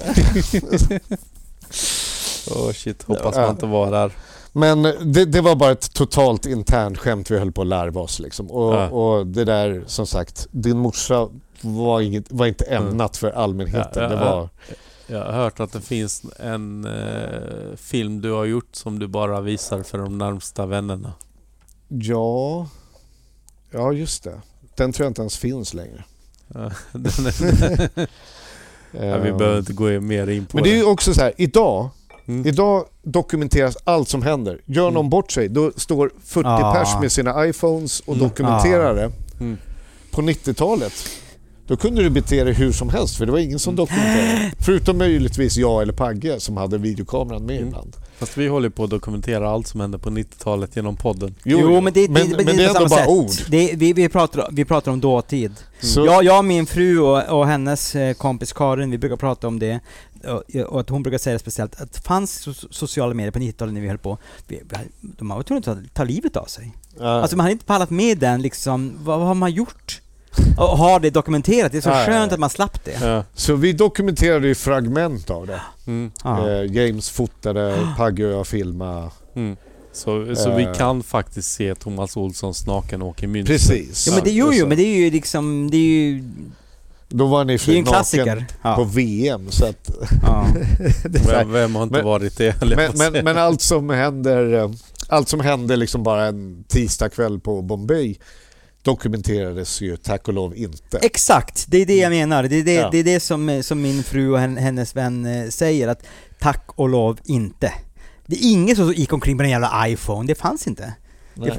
Åh 2.50 2.72
shit, 2.72 3.02
hoppas 3.02 3.34
Ja. 3.36 3.40
man 3.40 3.50
inte 3.50 3.66
var 3.66 3.90
där. 3.90 4.12
Men 4.52 4.82
det, 4.82 5.24
det 5.24 5.40
var 5.40 5.54
bara 5.56 5.70
ett 5.72 5.94
totalt 5.94 6.46
internt 6.46 6.98
skämt 6.98 7.30
vi 7.30 7.38
höll 7.38 7.52
på 7.52 7.60
att 7.60 7.66
larva 7.66 8.00
oss. 8.00 8.20
Liksom. 8.20 8.50
Och, 8.50 8.74
Ja. 8.74 8.88
och 8.88 9.26
det 9.26 9.44
där, 9.44 9.84
som 9.86 10.06
sagt, 10.06 10.46
din 10.50 10.78
morsa 10.78 11.28
var, 11.60 12.00
inget, 12.00 12.32
var 12.32 12.46
inte 12.46 12.64
ämnat 12.64 13.16
för 13.16 13.30
allmänheten. 13.30 14.02
Ja, 14.02 14.08
det 14.08 14.16
var, 14.16 14.48
Jag 15.06 15.18
har 15.24 15.32
hört 15.32 15.60
att 15.60 15.72
det 15.72 15.80
finns 15.80 16.22
en 16.38 16.84
eh, 16.84 17.76
film 17.76 18.20
du 18.20 18.30
har 18.30 18.44
gjort 18.44 18.68
som 18.76 18.98
du 18.98 19.06
bara 19.06 19.40
visar 19.40 19.82
för 19.82 19.98
de 19.98 20.18
närmsta 20.18 20.66
vännerna. 20.66 21.12
ja, 21.88 22.68
ja, 23.70 23.92
just 23.92 24.24
det. 24.24 24.40
Den 24.76 24.92
tror 24.92 25.04
jag 25.04 25.10
inte 25.10 25.20
ens 25.22 25.36
finns 25.36 25.74
längre. 25.74 26.04
Ja, 26.54 26.70
den 26.92 27.26
är, 27.26 27.88
ja, 28.92 29.18
vi 29.18 29.28
Eh, 29.28 29.36
behöver 29.36 29.58
inte 29.58 29.72
gå 29.72 30.00
mer 30.00 30.26
in 30.26 30.46
på 30.46 30.56
Men 30.56 30.64
det 30.64 30.70
är 30.72 30.76
ju 30.76 30.84
också 30.84 31.14
så 31.14 31.20
här, 31.20 31.32
idag, 31.36 31.88
Mm. 32.28 32.46
idag 32.46 32.84
dokumenteras 33.02 33.76
allt 33.84 34.08
som 34.08 34.22
händer. 34.22 34.60
Gör 34.66 34.84
någon 34.90 34.96
Mm. 34.96 35.10
bort 35.10 35.32
sig, 35.32 35.48
då 35.48 35.72
står 35.76 36.10
40 36.24 36.48
Ah. 36.48 36.74
pers 36.74 36.88
med 37.00 37.12
sina 37.12 37.46
iPhones 37.46 38.00
och 38.00 38.14
Mm. 38.16 38.28
dokumenterar 38.28 38.94
det. 38.94 39.10
Mm. 39.40 39.58
På 40.10 40.22
90-talet, 40.22 40.92
då 41.66 41.74
Då 41.74 41.76
kunde 41.76 42.02
du 42.02 42.10
bete 42.10 42.44
dig 42.44 42.54
hur 42.54 42.72
som 42.72 42.88
helst 42.88 43.16
för 43.16 43.26
det 43.26 43.32
var 43.32 43.38
ingen 43.38 43.58
som 43.58 43.76
dokumenterade. 43.76 44.52
Förutom 44.58 44.98
möjligtvis 44.98 45.56
jag 45.56 45.82
eller 45.82 45.92
Pagge 45.92 46.40
som 46.40 46.56
hade 46.56 46.78
videokameran 46.78 47.42
med 47.46 47.56
Mm. 47.56 47.68
ibland. 47.68 47.96
Fast 48.18 48.36
vi 48.38 48.48
håller 48.48 48.68
på 48.68 48.84
att 48.84 48.90
dokumentera 48.90 49.50
allt 49.50 49.66
som 49.66 49.80
hände 49.80 49.98
på 49.98 50.10
90-talet 50.10 50.76
genom 50.76 50.96
podden. 50.96 51.34
Jo, 51.44 51.80
men 51.80 51.92
det, 51.92 52.06
det, 52.06 52.12
men, 52.12 52.30
det, 52.30 52.36
men 52.36 52.46
det 52.46 52.52
det 52.52 52.64
är 52.64 52.68
ändå 52.68 52.80
bara 52.88 52.88
sätt. 53.00 53.08
ord. 53.08 53.30
Det, 53.48 53.72
vi, 53.76 53.92
vi, 53.92 54.08
pratar, 54.08 54.48
vi 54.52 54.64
pratar 54.64 54.92
om 54.92 55.00
dåtid. 55.00 55.52
Så, 55.80 56.06
Jag, 56.06 56.24
jag, 56.24 56.44
min 56.44 56.66
fru 56.66 56.98
och, 57.00 57.38
och 57.38 57.46
hennes 57.46 57.94
eh, 57.94 58.14
kompis 58.14 58.52
Karin, 58.52 58.90
vi 58.90 58.98
brukar 58.98 59.16
prata 59.16 59.48
om 59.48 59.58
det. 59.58 59.80
Och, 60.28 60.56
och 60.72 60.80
att 60.80 60.88
hon 60.88 61.02
brukar 61.02 61.18
säga 61.18 61.32
det 61.32 61.38
speciellt, 61.38 61.80
att 61.80 61.92
det 61.92 62.00
fanns 62.00 62.46
so- 62.48 62.66
sociala 62.70 63.14
medier 63.14 63.30
på 63.32 63.38
90-talet 63.38 63.74
när 63.74 63.80
vi 63.80 63.88
höll 63.88 63.98
på. 63.98 64.18
Vi, 64.46 64.62
vi, 64.68 64.76
de 65.18 65.28
var 65.28 65.42
tvungna 65.42 65.72
att 65.72 65.94
ta, 65.94 66.04
livet 66.04 66.36
av 66.36 66.44
sig. 66.46 66.72
ja. 66.98 67.04
Alltså 67.06 67.36
man 67.36 67.44
hade 67.44 67.52
inte 67.52 67.64
pallat 67.64 67.90
med 67.90 68.18
den 68.18 68.42
liksom, 68.42 68.92
vad, 69.04 69.18
vad 69.18 69.28
har 69.28 69.34
man 69.34 69.52
gjort? 69.52 70.00
Och 70.58 70.78
ha 70.78 70.98
det 70.98 71.10
dokumenterat, 71.10 71.72
det 71.72 71.78
är 71.78 71.82
så 71.82 71.88
ja, 71.88 72.04
skönt 72.06 72.32
att 72.32 72.40
man 72.40 72.50
slapp 72.50 72.84
det. 72.84 72.98
Ja. 73.06 73.24
så 73.34 73.54
vi 73.54 73.72
dokumenterade 73.72 74.46
ju 74.48 74.54
fragment 74.54 75.30
av 75.30 75.46
det. 75.46 75.60
Mm. 75.86 76.10
Eh, 76.24 76.72
James 76.76 77.10
fotade, 77.10 77.88
Pagge 77.96 78.26
och 78.26 78.32
jag 78.32 78.46
filmade. 78.46 79.10
Mm. 79.34 79.56
Så, 79.92 80.36
så 80.36 80.54
vi 80.56 80.62
Eh. 80.64 80.72
kan 80.74 81.02
faktiskt 81.02 81.52
se 81.52 81.74
Thomas 81.74 82.16
Olssons 82.16 82.66
naken 82.66 83.02
åker 83.02 83.26
Münster. 83.26 83.46
Precis. 83.46 84.06
Ja 84.06 84.14
men 84.14 84.24
det, 84.24 84.30
jo, 84.30 84.46
Och 84.46 84.54
jo, 84.54 84.66
men 84.66 84.76
det 84.76 84.82
är 84.84 84.96
ju 84.96 85.10
liksom, 85.10 85.70
det 85.70 85.76
är 85.76 85.80
ju, 85.80 86.24
Då 87.12 87.26
var 87.26 87.44
ni 87.44 87.56
det 87.56 87.68
är 87.72 87.76
en 87.76 87.84
klassiker. 87.84 88.36
på 88.36 88.68
Ja. 88.68 88.88
VM 88.94 89.50
så 89.50 89.66
att... 89.66 89.90
Ja. 90.22 90.46
Vem, 91.28 91.52
vem 91.52 91.74
har 91.74 91.82
inte 91.82 91.94
Men- 91.96 92.04
varit 92.04 92.36
det? 92.36 92.62
men, 92.76 92.90
men, 93.12 93.24
men 93.24 93.38
allt 93.38 93.60
som 93.60 93.90
händer 93.90 94.52
eh, 94.54 94.70
Allt 95.08 95.28
som 95.28 95.40
hände 95.40 95.76
liksom 95.76 96.02
bara 96.02 96.26
en 96.26 96.64
tisdagkväll 96.68 97.40
på 97.40 97.62
Bombay 97.62 98.16
dokumenterades 98.82 99.80
ju 99.80 99.96
tack 99.96 100.28
och 100.28 100.34
lov 100.34 100.56
inte. 100.56 100.98
Exakt, 100.98 101.64
det 101.68 101.78
är 101.78 101.86
det 101.86 101.96
jag 101.96 102.10
menar. 102.10 102.42
Det 102.42 102.56
är 102.56 102.62
det, 102.64 102.74
Ja. 102.74 102.88
det, 102.92 102.98
är 102.98 103.04
det 103.04 103.20
som, 103.20 103.48
eh, 103.48 103.60
som 103.60 103.82
min 103.82 104.02
fru 104.02 104.30
och 104.32 104.38
hen- 104.38 104.56
hennes 104.56 104.96
vän 104.96 105.26
eh, 105.26 105.48
säger, 105.48 105.88
att 105.88 106.02
tack 106.40 106.64
och 106.74 106.88
lov 106.88 107.18
inte. 107.24 107.72
Det 108.26 108.36
är 108.36 108.52
ingen 108.52 108.76
som 108.76 108.92
gick 108.92 109.12
omkring 109.12 109.36
med 109.36 109.44
en 109.44 109.50
jävla 109.50 109.88
iPhone, 109.88 110.26
det 110.26 110.34
fanns 110.34 110.66
inte. 110.66 110.92
Det, 111.34 111.58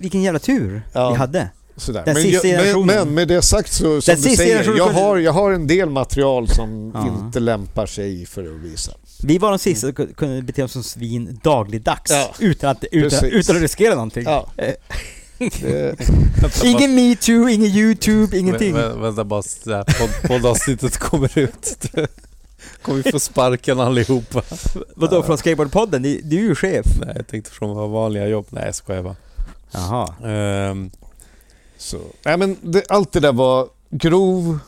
vilken 0.00 0.22
jävla 0.22 0.38
tur 0.38 0.82
Ja. 0.92 1.10
vi 1.10 1.16
hade. 1.16 1.48
Sådär. 1.76 2.02
Den 2.04 2.14
men, 2.14 2.22
sista 2.22 2.46
jag, 2.48 2.56
men, 2.56 2.64
generationen. 2.64 2.96
men 3.06 3.14
med 3.14 3.28
det 3.28 3.42
sagt 3.42 3.72
så, 3.72 4.00
som 4.00 4.14
Den 4.14 4.22
du 4.22 4.36
säger, 4.36 4.50
generationen 4.64 4.76
jag 4.78 4.92
har, 5.02 5.16
jag 5.16 5.32
har 5.32 5.52
en 5.52 5.66
del 5.66 5.90
material 5.90 6.48
som 6.48 6.92
Ja. 6.94 7.06
inte 7.08 7.40
lämpar 7.40 7.86
sig 7.86 8.26
för 8.26 8.42
att 8.42 8.60
visa. 8.60 8.92
Vi 9.22 9.38
var 9.38 9.50
de 9.50 9.58
sista 9.58 9.80
som 9.86 9.92
ku- 9.96 10.14
kunde 10.14 10.42
bete 10.42 10.62
oss 10.62 10.72
som 10.72 10.82
svin 10.82 11.40
dagligdags, 11.42 12.10
Ja. 12.10 12.34
utan, 12.38 12.70
att, 12.70 12.84
utan, 12.92 13.24
utan 13.24 13.56
att 13.56 13.62
riskera 13.62 13.94
någonting. 13.94 14.24
Ja. 14.24 14.46
Eh, 14.56 14.72
Det, 15.60 15.96
Ingen 16.64 16.94
metoo, 16.94 17.48
ingen 17.48 17.70
youtube, 17.70 18.38
ingenting. 18.38 18.74
Vä, 18.74 18.88
vä, 18.88 18.94
vänta 18.94 19.24
bara 19.24 19.42
poddavsnittet 20.28 20.96
kommer 20.98 21.38
ut. 21.38 21.76
kommer 22.82 23.02
vi 23.02 23.10
få 23.12 23.20
sparken 23.20 23.80
allihopa. 23.80 24.42
Vadå, 24.94 25.22
från 25.22 25.38
Skateboardpodden? 25.38 26.02
Du, 26.02 26.20
du 26.20 26.36
är 26.36 26.42
ju 26.42 26.54
chef. 26.54 26.86
Nej, 27.00 27.12
jag 27.16 27.26
tänkte 27.26 27.50
från 27.50 27.74
våra 27.74 27.86
vanliga 27.86 28.26
jobb. 28.28 28.46
Nej, 28.50 28.62
jag 28.66 28.74
skojar 28.74 29.02
bara. 29.02 29.16
Jaha. 29.70 30.14
Ehm, 30.30 30.90
så. 31.86 31.98
Nej, 32.24 32.36
men 32.36 32.56
det, 32.62 32.84
allt 32.88 33.12
det 33.12 33.20
där 33.20 33.32
var 33.32 33.68
grov, 33.90 34.58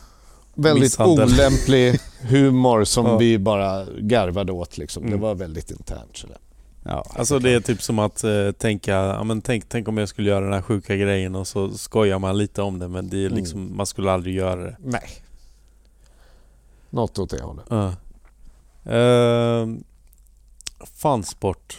väldigt 0.55 0.83
Misshandel. 0.83 1.25
olämplig 1.35 2.01
humor 2.23 2.85
som 2.85 3.07
Ja. 3.07 3.17
vi 3.17 3.39
bara 3.39 3.85
garvade 3.99 4.53
åt. 4.53 4.79
Liksom. 4.79 5.03
Det 5.03 5.09
Mm. 5.09 5.21
var 5.21 5.35
väldigt 5.35 5.71
internt. 5.71 6.17
Sådär. 6.17 6.39
Ja, 6.83 7.05
alltså 7.17 7.39
det 7.39 7.51
är 7.51 7.61
typ 7.61 7.83
som 7.83 7.99
att 7.99 8.25
eh, 8.25 8.51
tänka, 8.59 8.93
ja, 8.93 9.25
men 9.25 9.41
tänk, 9.43 9.69
tänk 9.69 9.89
om 9.89 9.99
jag 9.99 10.09
skulle 10.09 10.31
göra 10.31 10.45
den 10.45 10.53
här 10.53 10.63
sjuka 10.63 10.97
grejen 10.97 11.35
och 11.35 11.47
så 11.49 11.71
skojar 11.71 12.19
man 12.19 12.39
lite 12.39 12.63
om 12.63 12.79
det 12.79 12.89
men 12.89 13.09
det 13.09 13.25
är 13.25 13.31
liksom, 13.31 13.77
man 13.77 13.87
skulle 13.87 14.13
aldrig 14.13 14.35
göra 14.35 14.63
det. 14.63 14.77
Nej. 14.85 15.09
Något 16.91 17.19
åt 17.19 17.31
det 17.31 17.43
hållet. 17.43 17.73
Uh. 17.73 17.93
Uh, 18.97 19.77
fansport. 20.95 21.79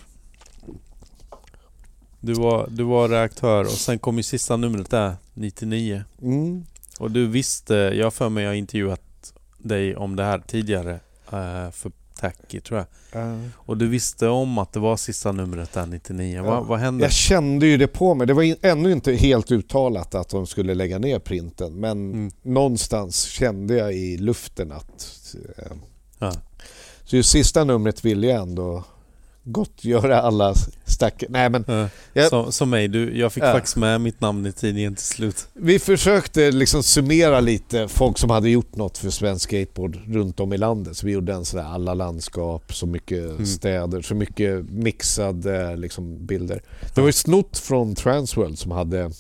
Du 2.20 2.34
var, 2.34 2.68
du 2.72 2.84
var 2.84 3.10
reaktör 3.10 3.64
och 3.64 3.72
sen 3.72 4.00
kom 4.00 4.18
ju 4.18 4.24
sista 4.24 4.58
numret 4.58 4.90
där, 4.90 5.16
99. 5.40 6.04
Mm. 6.22 6.66
Och 7.00 7.12
du 7.12 7.28
visste, 7.28 7.74
jag 7.74 8.14
för 8.14 8.30
mig 8.30 8.44
jag 8.44 8.56
intervjuat 8.56 9.34
dig 9.58 9.96
om 9.96 10.16
det 10.16 10.24
här 10.24 10.40
tidigare 10.48 10.94
eh, 11.32 11.72
för 11.72 11.92
Tacky 12.20 12.62
tror 12.62 12.86
jag. 13.12 13.40
Och 13.56 13.78
du 13.78 13.88
visste 13.88 14.28
om 14.28 14.58
att 14.58 14.74
det 14.74 14.80
var 14.80 14.98
sista 14.98 15.32
numret 15.32 15.74
där 15.74 15.86
99. 15.86 16.36
Ja. 16.36 16.44
Vad, 16.44 16.66
vad 16.66 16.80
hände? 16.80 17.04
Jag 17.06 17.12
kände 17.12 17.66
ju 17.68 17.78
det 17.78 17.88
på 17.88 18.14
mig. 18.16 18.28
Det 18.28 18.34
var 18.34 18.44
in- 18.44 18.56
ännu 18.62 18.92
inte 18.92 19.14
helt 19.14 19.52
uttalat 19.52 20.16
att 20.16 20.30
de 20.30 20.48
skulle 20.48 20.74
lägga 20.74 21.00
ner 21.00 21.20
printen 21.20 21.74
men 21.80 21.92
Mm. 22.14 22.32
någonstans 22.42 23.24
kände 23.24 23.74
jag 23.76 23.94
i 23.94 24.18
luften 24.18 24.72
att... 24.72 25.36
Ja. 26.20 26.32
Så 27.04 27.16
ju 27.16 27.24
sista 27.24 27.64
numret 27.64 28.06
ville 28.06 28.28
jag 28.28 28.42
ändå 28.42 28.84
gottgöra 29.52 30.22
alla 30.22 30.54
stack... 30.86 31.24
Nej 31.30 31.50
men 31.50 31.66
Jag- 32.14 32.30
som, 32.30 32.52
som 32.52 32.70
mig, 32.70 32.88
du, 32.88 33.18
jag 33.18 33.34
fick 33.34 33.44
Ja. 33.44 33.52
faktiskt 33.54 33.76
med 33.78 34.02
mitt 34.02 34.22
namn 34.22 34.46
i 34.46 34.52
tidningen 34.52 34.96
till 34.96 35.06
slut. 35.06 35.48
vi 35.54 35.80
försökte 35.80 36.52
liksom 36.52 36.84
summera 36.84 37.40
lite 37.40 37.88
folk 37.88 38.18
som 38.18 38.30
hade 38.30 38.50
gjort 38.50 38.76
något 38.76 38.98
för 38.98 39.10
svensk 39.10 39.44
skateboard 39.50 40.00
runt 40.08 40.40
om 40.40 40.54
i 40.54 40.58
landet. 40.58 40.98
Så 40.98 41.06
vi 41.06 41.12
gjorde 41.12 41.34
en 41.34 41.46
sån 41.46 41.60
där 41.60 41.68
alla 41.68 41.94
landskap, 41.94 42.74
så 42.74 42.86
mycket 42.88 43.24
Mm. 43.30 43.46
städer, 43.46 44.02
så 44.02 44.16
mycket 44.16 44.70
mixade 44.70 45.76
liksom, 45.76 46.26
bilder. 46.26 46.62
Det 46.96 47.02
var 47.02 47.08
ju 47.08 47.14
snott 47.14 47.58
från 47.58 47.96
Transworld 47.96 48.60
som 48.60 48.72
hade 48.72 49.12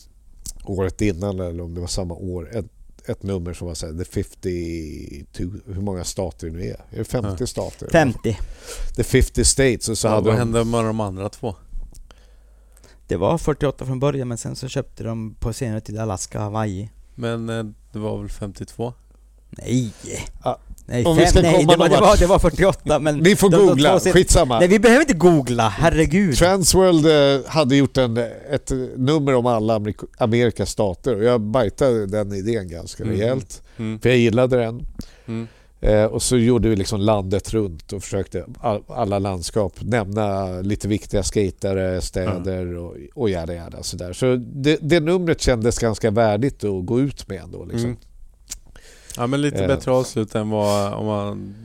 året 0.65 1.01
innan 1.01 1.39
eller 1.39 1.61
om 1.63 1.73
det 1.75 1.81
var 1.81 1.87
samma 1.87 2.13
år 2.13 2.49
ett, 2.57 2.65
ett 3.05 3.23
nummer 3.23 3.53
som 3.53 3.67
var 3.67 3.73
såhär 3.75 3.93
The 3.93 4.05
52, 4.05 5.43
hur 5.73 5.81
många 5.81 6.03
stater 6.03 6.47
det 6.47 6.53
nu 6.53 6.63
är. 6.63 6.81
Är 6.91 6.97
det 6.97 7.03
50 7.05 7.35
Ja. 7.39 7.47
stater? 7.47 7.89
50. 7.91 8.37
The 8.95 9.03
50 9.03 9.45
States 9.45 9.89
och 9.89 9.97
så 9.97 10.01
Så 10.01 10.07
hade 10.07 10.21
vad 10.21 10.33
de, 10.33 10.37
hände 10.39 10.63
med 10.65 10.85
de 10.85 10.99
andra 10.99 11.29
två? 11.29 11.55
Det 13.07 13.15
var 13.17 13.37
48 13.37 13.85
från 13.85 13.99
början 13.99 14.27
men 14.27 14.37
sen 14.37 14.55
så 14.55 14.67
köpte 14.67 15.03
de 15.03 15.35
på 15.39 15.53
senare 15.53 15.81
tid 15.81 15.97
Alaska, 15.99 16.39
Hawaii. 16.39 16.89
Men 17.15 17.49
eh, 17.49 17.63
det 17.91 17.99
var 17.99 18.17
väl 18.19 18.29
52? 18.29 18.93
Nej! 19.49 19.93
Ja. 20.43 20.59
Nej, 20.89 21.05
Om 21.05 21.15
vi 21.17 21.21
fem, 21.23 21.29
ska 21.29 21.41
nej 21.41 21.53
komma 21.55 21.71
det, 21.73 21.77
var, 21.77 21.89
det, 21.89 21.95
var, 21.95 22.01
vart. 22.01 22.19
det 22.19 22.25
var 22.25 22.39
48 22.39 22.99
men... 22.99 23.17
Ni 23.17 23.35
får 23.35 23.49
de- 23.49 23.57
de 23.57 23.67
googla, 23.67 23.99
sen- 23.99 24.13
skitsamma. 24.13 24.59
Nej 24.59 24.67
vi 24.67 24.79
behöver 24.79 25.01
inte 25.01 25.13
googla, 25.13 25.69
herregud. 25.69 26.35
Transworld 26.37 27.05
eh, 27.05 27.49
hade 27.51 27.75
gjort 27.75 27.97
en, 27.97 28.17
ett 28.51 28.71
nummer 28.95 29.35
om 29.35 29.45
alla 29.45 29.79
Amerik- 29.79 30.07
Amerikas 30.17 30.69
stater 30.69 31.15
och 31.15 31.23
jag 31.23 31.41
bajtade 31.41 32.05
den 32.05 32.33
idén 32.33 32.67
ganska 32.69 33.03
Mm. 33.03 33.15
rejält. 33.17 33.61
Mm. 33.77 33.99
För 33.99 34.09
jag 34.09 34.17
gillade 34.17 34.57
den. 34.57 34.85
Mm. 35.27 35.47
Eh, 35.81 36.03
och 36.05 36.21
så 36.21 36.37
gjorde 36.37 36.69
vi 36.69 36.75
liksom 36.75 36.99
landet 37.01 37.53
runt 37.53 37.93
och 37.93 38.03
försökte 38.03 38.45
all, 38.59 38.81
alla 38.87 39.19
landskap 39.19 39.73
nämna 39.81 40.49
lite 40.61 40.87
viktiga 40.87 41.23
skatare, 41.23 42.01
städer 42.01 42.75
och, 42.77 42.95
och 43.15 43.29
jada 43.29 43.53
jada 43.53 43.83
sådär. 43.83 44.13
Så 44.13 44.35
det, 44.35 44.77
det 44.81 44.99
numret 44.99 45.41
kändes 45.41 45.79
ganska 45.79 46.11
värdigt 46.11 46.63
att 46.63 46.85
gå 46.85 46.99
ut 46.99 47.27
med 47.27 47.41
ändå. 47.41 47.65
Liksom. 47.65 47.97
Ja 49.19 49.27
men 49.27 49.41
lite 49.41 49.61
Eh. 49.61 49.67
bättre 49.67 49.91
avslut 49.91 50.35
än 50.35 50.49
vad 50.49 50.93
om 50.93 51.05
man... 51.05 51.55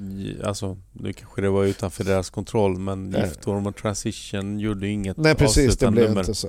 Alltså 0.44 0.76
nu 0.92 1.12
kanske 1.12 1.41
det 1.42 1.50
var 1.50 1.65
utanför 1.65 2.05
deras 2.05 2.31
kontroll 2.31 2.78
men 2.78 3.15
Eh. 3.15 3.24
Giftorm 3.24 3.66
och 3.66 3.76
Transition 3.76 4.58
gjorde 4.60 4.89
inget 4.89 5.16
Nej 5.16 5.34
precis, 5.34 5.76
det 5.76 5.91
blev 5.91 6.08
nummer. 6.08 6.20
inte 6.20 6.34
så. 6.34 6.49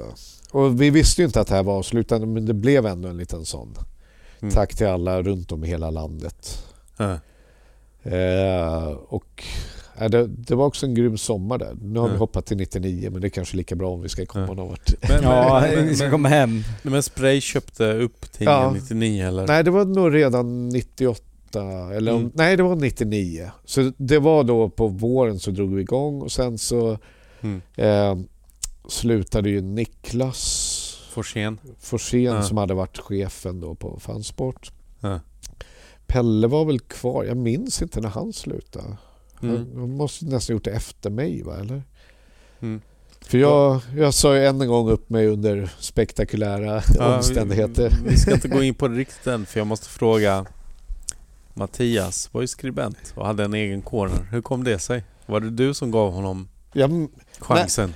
Och 0.51 0.81
vi 0.81 0.89
visste 0.89 1.21
ju 1.21 1.25
inte 1.25 1.41
att 1.41 1.47
det 1.47 1.55
här 1.55 1.63
var 1.63 1.73
avslutande 1.77 2.27
men 2.27 2.45
det 2.45 2.53
blev 2.53 2.85
ändå 2.85 3.07
en 3.09 3.17
liten 3.17 3.45
sån. 3.45 3.75
Mm. 4.41 4.53
Tack 4.53 4.75
till 4.75 4.87
alla 4.87 5.21
runt 5.21 5.51
om 5.51 5.63
i 5.63 5.67
hela 5.67 5.89
landet. 5.89 6.63
Ja. 6.97 7.19
Eh, 8.11 8.87
och 8.87 9.43
det, 9.99 10.27
det 10.27 10.55
var 10.55 10.65
också 10.65 10.85
en 10.85 10.93
grym 10.95 11.17
sommar 11.17 11.57
där. 11.57 11.75
Nu 11.81 11.99
har 11.99 12.05
vi 12.07 12.09
Mm. 12.11 12.19
hoppat 12.19 12.45
till 12.45 12.57
99 12.57 13.09
men 13.11 13.21
det 13.21 13.27
är 13.27 13.29
kanske 13.29 13.57
lika 13.57 13.75
bra 13.75 13.89
om 13.89 14.01
vi 14.01 14.09
ska 14.09 14.25
komma 14.25 14.43
Mm. 14.45 14.55
någon 14.55 14.67
vart. 14.67 14.93
Men, 15.09 15.23
Ja, 15.23 15.63
men, 15.75 15.87
vi 15.87 15.95
ska 15.95 16.03
men, 16.03 16.11
komma 16.11 16.29
hem. 16.29 16.63
men 16.83 17.03
Spray 17.03 17.41
köpte 17.41 17.93
upp 17.93 18.31
tidningen 18.31 18.61
Ja. 18.61 18.71
99 18.71 19.27
eller? 19.27 19.47
Nej 19.47 19.63
det 19.63 19.71
var 19.71 19.85
nog 19.85 20.13
redan 20.15 20.69
98 20.69 21.21
eller 21.95 22.11
om, 22.13 22.19
Mm. 22.19 22.31
nej 22.35 22.57
det 22.57 22.63
var 22.63 22.75
99. 22.75 23.51
Så 23.65 23.91
det 23.97 24.19
var 24.19 24.43
då 24.43 24.69
på 24.69 24.87
våren 24.87 25.39
så 25.39 25.51
drog 25.51 25.75
vi 25.75 25.81
igång 25.81 26.21
och 26.21 26.31
sen 26.31 26.57
så 26.57 26.97
Mm. 27.41 27.61
eh, 27.75 28.17
slutade 28.89 29.49
ju 29.49 29.61
Niklas 29.61 30.81
Forsén? 31.11 31.57
Forsén 31.79 32.21
Ja. 32.23 32.41
som 32.43 32.57
hade 32.57 32.73
varit 32.73 32.97
chefen 32.97 33.59
då 33.59 33.75
på 33.75 33.99
Fansport. 33.99 34.71
Ja. 34.99 35.19
Pelle 36.07 36.47
var 36.47 36.65
väl 36.65 36.79
kvar, 36.79 37.23
jag 37.23 37.37
minns 37.37 37.81
inte 37.81 38.01
när 38.01 38.09
han 38.09 38.33
slutade. 38.33 38.97
Mm. 39.41 39.67
Han 39.75 39.89
måste 39.95 40.25
nästan 40.25 40.53
gjort 40.55 40.63
det 40.63 40.71
efter 40.71 41.09
mig 41.09 41.43
va 41.43 41.57
eller? 41.59 41.83
Mm. 42.61 42.81
För 43.21 43.37
jag, 43.37 43.81
jag 43.97 44.13
sa 44.13 44.35
ju 44.35 44.45
än 44.45 44.61
en 44.61 44.67
gång 44.67 44.89
upp 44.89 45.09
mig 45.09 45.27
under 45.27 45.69
spektakulära 45.79 46.81
Ja, 46.97 47.15
omständigheter. 47.17 47.89
Vi, 48.03 48.09
vi 48.09 48.17
ska 48.17 48.33
inte 48.33 48.47
gå 48.47 48.63
in 48.63 48.75
på 48.75 48.87
det 48.87 48.95
riktigt 48.95 49.27
än 49.27 49.45
för 49.45 49.59
jag 49.59 49.67
måste 49.67 49.89
fråga 49.89 50.45
Mattias 51.53 52.29
var 52.31 52.41
ju 52.41 52.47
skribent 52.47 53.13
och 53.15 53.25
hade 53.25 53.43
en 53.43 53.53
egen 53.53 53.81
corner. 53.81 54.27
Hur 54.31 54.41
kom 54.41 54.63
det 54.63 54.79
sig? 54.79 55.03
Var 55.25 55.39
det 55.39 55.49
du 55.49 55.73
som 55.73 55.91
gav 55.91 56.11
honom 56.13 56.47
Jag, 56.73 57.07
chansen? 57.39 57.95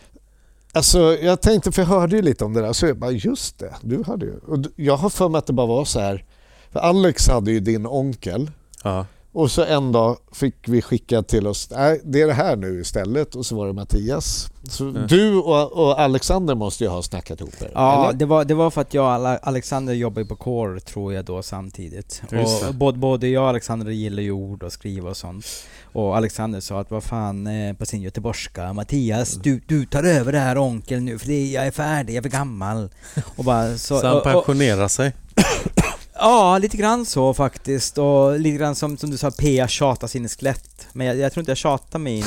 alltså, 0.72 1.00
jag 1.22 1.42
tänkte, 1.42 1.72
för 1.72 1.82
jag 1.82 1.90
hörde 1.90 2.16
ju 2.16 2.22
lite 2.22 2.46
om 2.46 2.54
det 2.54 2.62
där, 2.62 2.74
så 2.74 2.86
jag 2.86 2.98
bara 2.98 3.12
just 3.12 3.60
det, 3.60 3.76
du 3.82 4.04
hade 4.04 4.26
ju. 4.26 4.38
Och 4.38 4.58
jag 4.76 4.98
har 4.98 5.10
för 5.10 5.30
mig 5.30 5.40
att 5.40 5.48
det 5.48 5.54
bara 5.54 5.68
var 5.68 5.86
så 5.86 6.00
här. 6.00 6.26
För 6.72 6.80
Alex 6.80 7.28
hade 7.28 7.52
ju 7.52 7.60
din 7.60 7.86
onkel 7.86 8.52
Ja. 8.84 9.06
Och 9.34 9.52
så 9.52 9.64
en 9.66 9.92
dag 9.92 10.18
fick 10.32 10.56
vi 10.68 10.82
skicka 10.82 11.22
till 11.24 11.48
oss, 11.48 11.70
nej 11.72 12.02
det 12.04 12.22
är 12.22 12.28
det 12.28 12.34
här 12.34 12.56
nu 12.56 12.82
istället 12.82 13.36
och 13.36 13.46
så 13.46 13.56
var 13.56 13.68
det 13.68 13.74
Mattias. 13.74 14.48
Så 14.64 14.84
Mm. 14.90 15.08
du 15.08 15.36
och, 15.38 15.72
och 15.72 16.00
Alexander 16.02 16.56
måste 16.56 16.84
ju 16.84 16.90
ha 16.90 17.02
snackat 17.02 17.42
ihop 17.42 17.62
er? 17.62 17.72
Ja, 17.74 18.10
eller? 18.10 18.20
det 18.20 18.26
var, 18.26 18.46
det 18.46 18.54
var 18.54 18.70
för 18.70 18.82
att 18.82 18.94
jag 18.94 19.06
och 19.06 19.12
Ale- 19.12 19.40
Alexander 19.44 19.94
jobbade 19.94 20.26
på 20.26 20.36
Core 20.36 20.80
tror 20.80 21.14
jag 21.14 21.26
då 21.26 21.42
samtidigt. 21.44 22.22
Just. 22.32 22.64
Och 22.68 22.76
både, 22.76 22.98
både 22.98 23.28
jag 23.28 23.44
och 23.44 23.50
Alexander 23.50 23.92
gillar 23.92 24.24
ju 24.24 24.32
ord 24.32 24.64
och 24.64 24.72
skriva 24.74 25.10
och 25.10 25.18
sånt. 25.18 25.46
Och 25.94 26.18
Alexander 26.18 26.60
sa 26.60 26.80
att 26.80 26.92
vad 26.92 27.04
fan, 27.04 27.48
eh, 27.48 27.74
på 27.76 27.86
sin 27.86 28.02
göteborgska, 28.02 28.74
Mattias 28.74 29.34
du, 29.34 29.62
du 29.68 29.86
tar 29.86 30.04
över 30.04 30.32
det 30.32 30.40
här 30.40 30.58
onkel 30.58 31.00
nu 31.02 31.20
för 31.20 31.28
det, 31.28 31.46
jag 31.52 31.68
är 31.68 31.72
färdig, 31.72 32.14
jag 32.14 32.18
är 32.26 32.30
för 32.30 32.38
gammal. 32.38 32.90
Och 33.36 33.44
bara, 33.44 33.78
så, 33.78 34.00
Så 34.00 34.08
han 34.08 34.12
och, 34.12 34.18
och, 34.18 34.24
pensionerar 34.24 34.88
sig. 34.88 35.14
Ja, 36.20 36.58
lite 36.58 36.78
grann 36.78 37.06
så 37.06 37.34
faktiskt. 37.34 37.98
Och 37.98 38.40
lite 38.40 38.58
grann 38.58 38.76
som, 38.76 38.98
som 38.98 39.10
du 39.12 39.18
sa, 39.18 39.32
P 39.32 39.66
tjata 39.68 40.08
sin 40.08 40.30
skelett. 40.30 40.88
Men 40.94 41.08
jag, 41.08 41.18
jag 41.18 41.34
tror 41.34 41.42
inte 41.42 41.52
jag 41.52 41.58
tjatade 41.58 42.04
mig 42.04 42.18
in. 42.18 42.24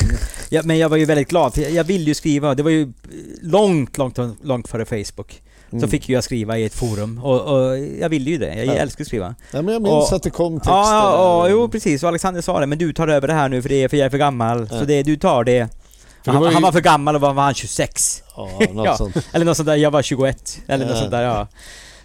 Ja, 0.50 0.60
men 0.64 0.78
jag 0.78 0.88
var 0.88 0.96
ju 0.96 1.04
väldigt 1.04 1.28
glad, 1.28 1.54
för 1.54 1.62
jag, 1.62 1.70
jag 1.70 1.84
ville 1.84 2.04
ju 2.04 2.14
skriva. 2.14 2.54
Det 2.54 2.62
var 2.62 2.70
ju 2.70 2.92
långt, 3.42 3.98
långt, 3.98 4.18
långt 4.42 4.68
före 4.68 4.84
Facebook. 4.84 5.42
Så 5.70 5.76
Mm. 5.76 5.90
fick 5.90 6.08
ju 6.08 6.14
jag 6.14 6.24
skriva 6.24 6.58
i 6.58 6.64
ett 6.64 6.74
forum. 6.74 7.20
Och, 7.24 7.40
och 7.40 7.78
jag 7.78 8.08
ville 8.08 8.30
ju 8.30 8.38
det. 8.38 8.54
Jag 8.54 8.66
Ja. 8.66 8.72
älskar 8.72 9.04
att 9.04 9.08
skriva. 9.08 9.34
Ja, 9.50 9.62
men 9.62 9.72
jag 9.72 9.82
minns 9.82 10.10
Och- 10.10 10.16
att 10.16 10.22
det 10.22 10.30
kom 10.30 10.54
texter. 10.60 10.72
Ja, 10.72 11.12
ja, 11.12 11.48
jo 11.48 11.68
precis. 11.68 12.02
Och 12.02 12.08
Alexander 12.08 12.40
sa 12.40 12.60
det. 12.60 12.66
Men 12.66 12.78
du 12.78 12.92
tar 12.92 13.08
över 13.08 13.28
det 13.28 13.34
här 13.34 13.48
nu 13.48 13.62
för, 13.62 13.68
det 13.68 13.82
är, 13.82 13.88
för 13.88 13.96
jag 13.96 14.06
är 14.06 14.10
för 14.10 14.18
gammal. 14.18 14.68
Ja. 14.70 14.78
Så 14.78 14.84
det, 14.84 15.02
du 15.02 15.16
tar 15.16 15.44
det. 15.44 15.68
Han, 16.26 16.40
var 16.40 16.48
ju- 16.48 16.52
han 16.54 16.62
var 16.62 16.72
för 16.72 16.80
gammal 16.80 17.14
och 17.14 17.20
var, 17.20 17.32
var 17.32 17.42
han 17.42 17.54
26? 17.54 18.22
Ja, 18.36 18.48
något 18.72 18.86
Ja. 19.14 19.22
Eller 19.32 19.44
något 19.44 19.56
sånt 19.56 19.66
där. 19.66 19.76
Jag 19.76 19.90
var 19.90 20.02
21. 20.02 20.58
Eller 20.66 20.86
något 20.86 20.98
sånt 20.98 21.10
där, 21.10 21.22
ja. 21.22 21.48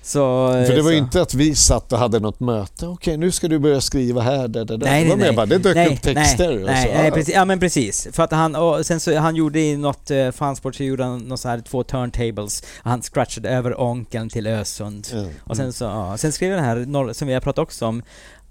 Så... 0.07 0.51
För 0.67 0.75
det 0.75 0.81
var 0.81 0.91
så. 0.91 0.97
inte 0.97 1.21
att 1.21 1.33
vi 1.33 1.55
satt 1.55 1.93
och 1.93 1.99
hade 1.99 2.19
något 2.19 2.39
möte. 2.39 2.87
Okej, 2.87 3.17
nu 3.17 3.31
ska 3.31 3.47
du 3.47 3.59
börja 3.59 3.81
skriva 3.81 4.21
här, 4.21 4.47
där, 4.47 4.65
där, 4.65 4.77
där. 4.77 4.87
Nej, 4.87 5.03
det 5.03 5.09
var 5.09 5.17
nej, 5.17 5.29
mer 5.29 5.35
bara, 5.35 5.45
det 5.45 5.57
dök 5.57 5.75
nej, 5.75 5.93
upp 5.93 6.01
texter. 6.01 6.47
Nej, 6.47 6.57
och 6.57 6.65
nej, 6.65 6.87
så, 6.87 6.93
nej 6.93 7.11
precis, 7.11 7.35
ja 7.35 7.45
men 7.45 7.59
precis. 7.59 8.07
För 8.11 8.23
att 8.23 8.31
han, 8.31 8.55
och 8.55 8.85
sen 8.85 8.99
så, 8.99 9.17
han 9.17 9.35
gjorde 9.35 9.59
i 9.59 9.77
något 9.77 10.11
eh, 10.11 10.31
fansport 10.31 10.75
så 10.75 10.83
gjorde 10.83 11.03
han 11.03 11.19
något 11.19 11.39
så 11.39 11.49
här, 11.49 11.59
två 11.59 11.83
turntables. 11.83 12.63
Han 12.81 13.01
scratchade 13.01 13.49
över 13.49 13.81
onkeln 13.81 14.29
till 14.29 14.47
Ösund. 14.47 15.07
Ja. 15.13 15.25
Och 15.43 15.57
sen 15.57 15.73
så, 15.73 15.83
ja, 15.83 16.17
sen 16.17 16.31
skrev 16.31 16.49
jag 16.49 16.57
den 16.57 16.65
här, 16.65 17.13
som 17.13 17.27
vi 17.27 17.33
har 17.33 17.41
pratat 17.41 17.63
också 17.63 17.85
om, 17.85 18.03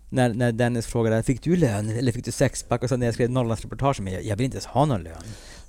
när, 0.09 0.35
när 0.35 0.53
Dennis 0.53 0.87
frågade 0.87 1.23
fick 1.23 1.43
du 1.43 1.57
lön 1.57 1.91
eller 1.91 2.13
fick 2.13 2.25
du 2.25 2.33
sexpack? 2.33 2.83
Och 2.83 2.89
sen 2.89 3.01
när 3.01 3.07
jag 3.07 3.15
skrev 3.15 3.31
Norrlandsreportage, 3.31 4.01
men 4.01 4.13
jag, 4.13 4.23
jag 4.23 4.37
vill 4.37 4.45
inte 4.45 4.57
ens 4.57 4.67
ha 4.67 4.85
någon 4.85 5.03
lön. 5.03 5.23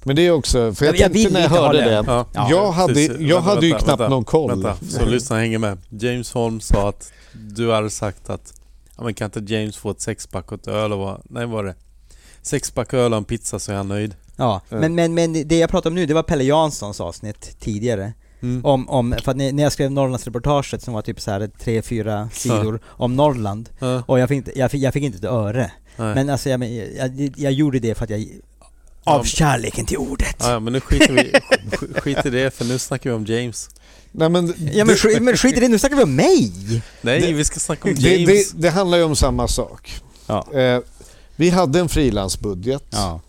Men 0.03 0.15
det 0.15 0.21
är 0.27 0.31
också, 0.31 0.73
för 0.73 0.85
jag, 0.85 0.95
Jag- 0.97 1.13
tänkte 1.13 1.33
när 1.33 1.41
jag 1.41 1.49
hörde 1.49 1.77
det. 1.77 1.85
det, 1.85 2.03
Ja. 2.07 2.25
Ja. 2.33 2.47
jag 2.49 2.71
hade, 2.71 3.01
jag 3.01 3.17
Vänta, 3.17 3.39
hade 3.39 3.65
ju 3.65 3.71
vänta, 3.71 3.85
knappt 3.85 3.99
vänta. 4.01 4.09
någon 4.15 4.25
koll. 4.25 4.49
Vänta, 4.49 4.77
så 4.89 5.05
lyssna 5.05 5.37
hänger 5.37 5.57
med. 5.59 5.77
James 5.89 6.31
Holm 6.33 6.59
sa 6.59 6.89
att 6.89 7.11
du 7.33 7.71
hade 7.71 7.89
sagt 7.89 8.29
att 8.29 8.53
ja, 8.97 9.03
men 9.03 9.13
kan 9.13 9.25
inte 9.25 9.53
James 9.53 9.77
få 9.77 9.91
ett 9.91 10.01
sexpack 10.01 10.51
och 10.51 10.59
ett 10.59 10.67
öl 10.67 10.93
och 10.93 10.99
vad, 10.99 11.21
nej 11.29 11.45
vad 11.45 11.55
var 11.55 11.63
det? 11.63 11.75
Sexpack 12.41 12.93
öl 12.93 13.11
och 13.13 13.17
en 13.17 13.23
pizza 13.25 13.59
så 13.59 13.71
är 13.71 13.75
han 13.75 13.87
nöjd. 13.87 14.15
Ja, 14.35 14.61
Ja. 14.69 14.77
men, 14.79 14.95
men, 14.95 15.13
men 15.13 15.33
det 15.47 15.57
jag 15.57 15.69
pratar 15.69 15.89
om 15.89 15.95
nu, 15.95 16.05
det 16.05 16.13
var 16.13 16.23
Pelle 16.23 16.43
Janssons 16.43 17.01
avsnitt 17.01 17.55
tidigare. 17.59 18.13
Mm. 18.41 18.65
Om, 18.65 18.89
om, 18.89 19.15
för 19.23 19.31
att 19.31 19.37
när 19.37 19.63
jag 19.63 19.71
skrev 19.71 19.91
Norrlandsreportaget 19.91 20.81
som 20.81 20.93
var 20.93 21.01
typ 21.01 21.21
så 21.21 21.31
här 21.31 21.49
tre, 21.59 21.81
fyra 21.81 22.29
sidor 22.33 22.79
om 22.87 23.15
Norrland 23.15 23.69
Ja, 23.79 24.03
och 24.05 24.19
jag 24.19 24.29
fick, 24.29 24.35
inte, 24.37 24.59
jag, 24.59 24.71
fick, 24.71 24.81
jag 24.83 24.93
fick 24.93 25.03
inte 25.03 25.17
ett 25.17 25.23
öre. 25.33 25.71
nej. 25.97 26.15
Men 26.15 26.29
alltså 26.29 26.49
jag, 26.49 26.63
jag, 26.97 27.33
jag 27.37 27.51
gjorde 27.51 27.79
det 27.79 27.95
för 27.95 28.03
att 28.03 28.09
jag... 28.09 28.27
Av 29.07 29.19
Ja. 29.19 29.23
kärleken 29.25 29.85
till 29.85 29.97
ordet. 29.97 30.35
Ja, 30.39 30.59
men 30.59 30.73
nu 30.73 30.79
skiter 30.81 31.13
vi 31.13 31.31
sk- 31.71 31.99
skit 32.01 32.25
i 32.25 32.29
det 32.29 32.53
för 32.55 32.65
nu 32.65 32.79
snackar 32.79 33.09
vi 33.09 33.15
om 33.15 33.25
James. 33.25 33.69
Nej, 34.11 34.29
men, 34.29 34.53
Ja 34.73 34.85
men, 34.85 34.95
skit, 34.95 35.21
men 35.21 35.37
skit 35.37 35.57
i 35.57 35.59
det, 35.59 35.67
nu 35.67 35.79
snackar 35.79 35.95
vi 35.95 36.03
om 36.03 36.15
mig! 36.15 36.51
Nej, 37.01 37.21
Det- 37.21 37.33
vi 37.33 37.45
ska 37.45 37.59
snacka 37.59 37.89
om 37.89 37.95
det, 37.95 38.01
James. 38.17 38.51
det, 38.51 38.61
det 38.61 38.69
handlar 38.69 38.97
ju 38.97 39.03
om 39.03 39.15
samma 39.15 39.47
sak. 39.47 40.01
Ja. 40.27 40.53
Eh, 40.53 40.79
vi 41.35 41.49
hade 41.49 41.79
en 41.79 41.89
frilansbudget. 41.89 42.83
Ja. 42.89 43.21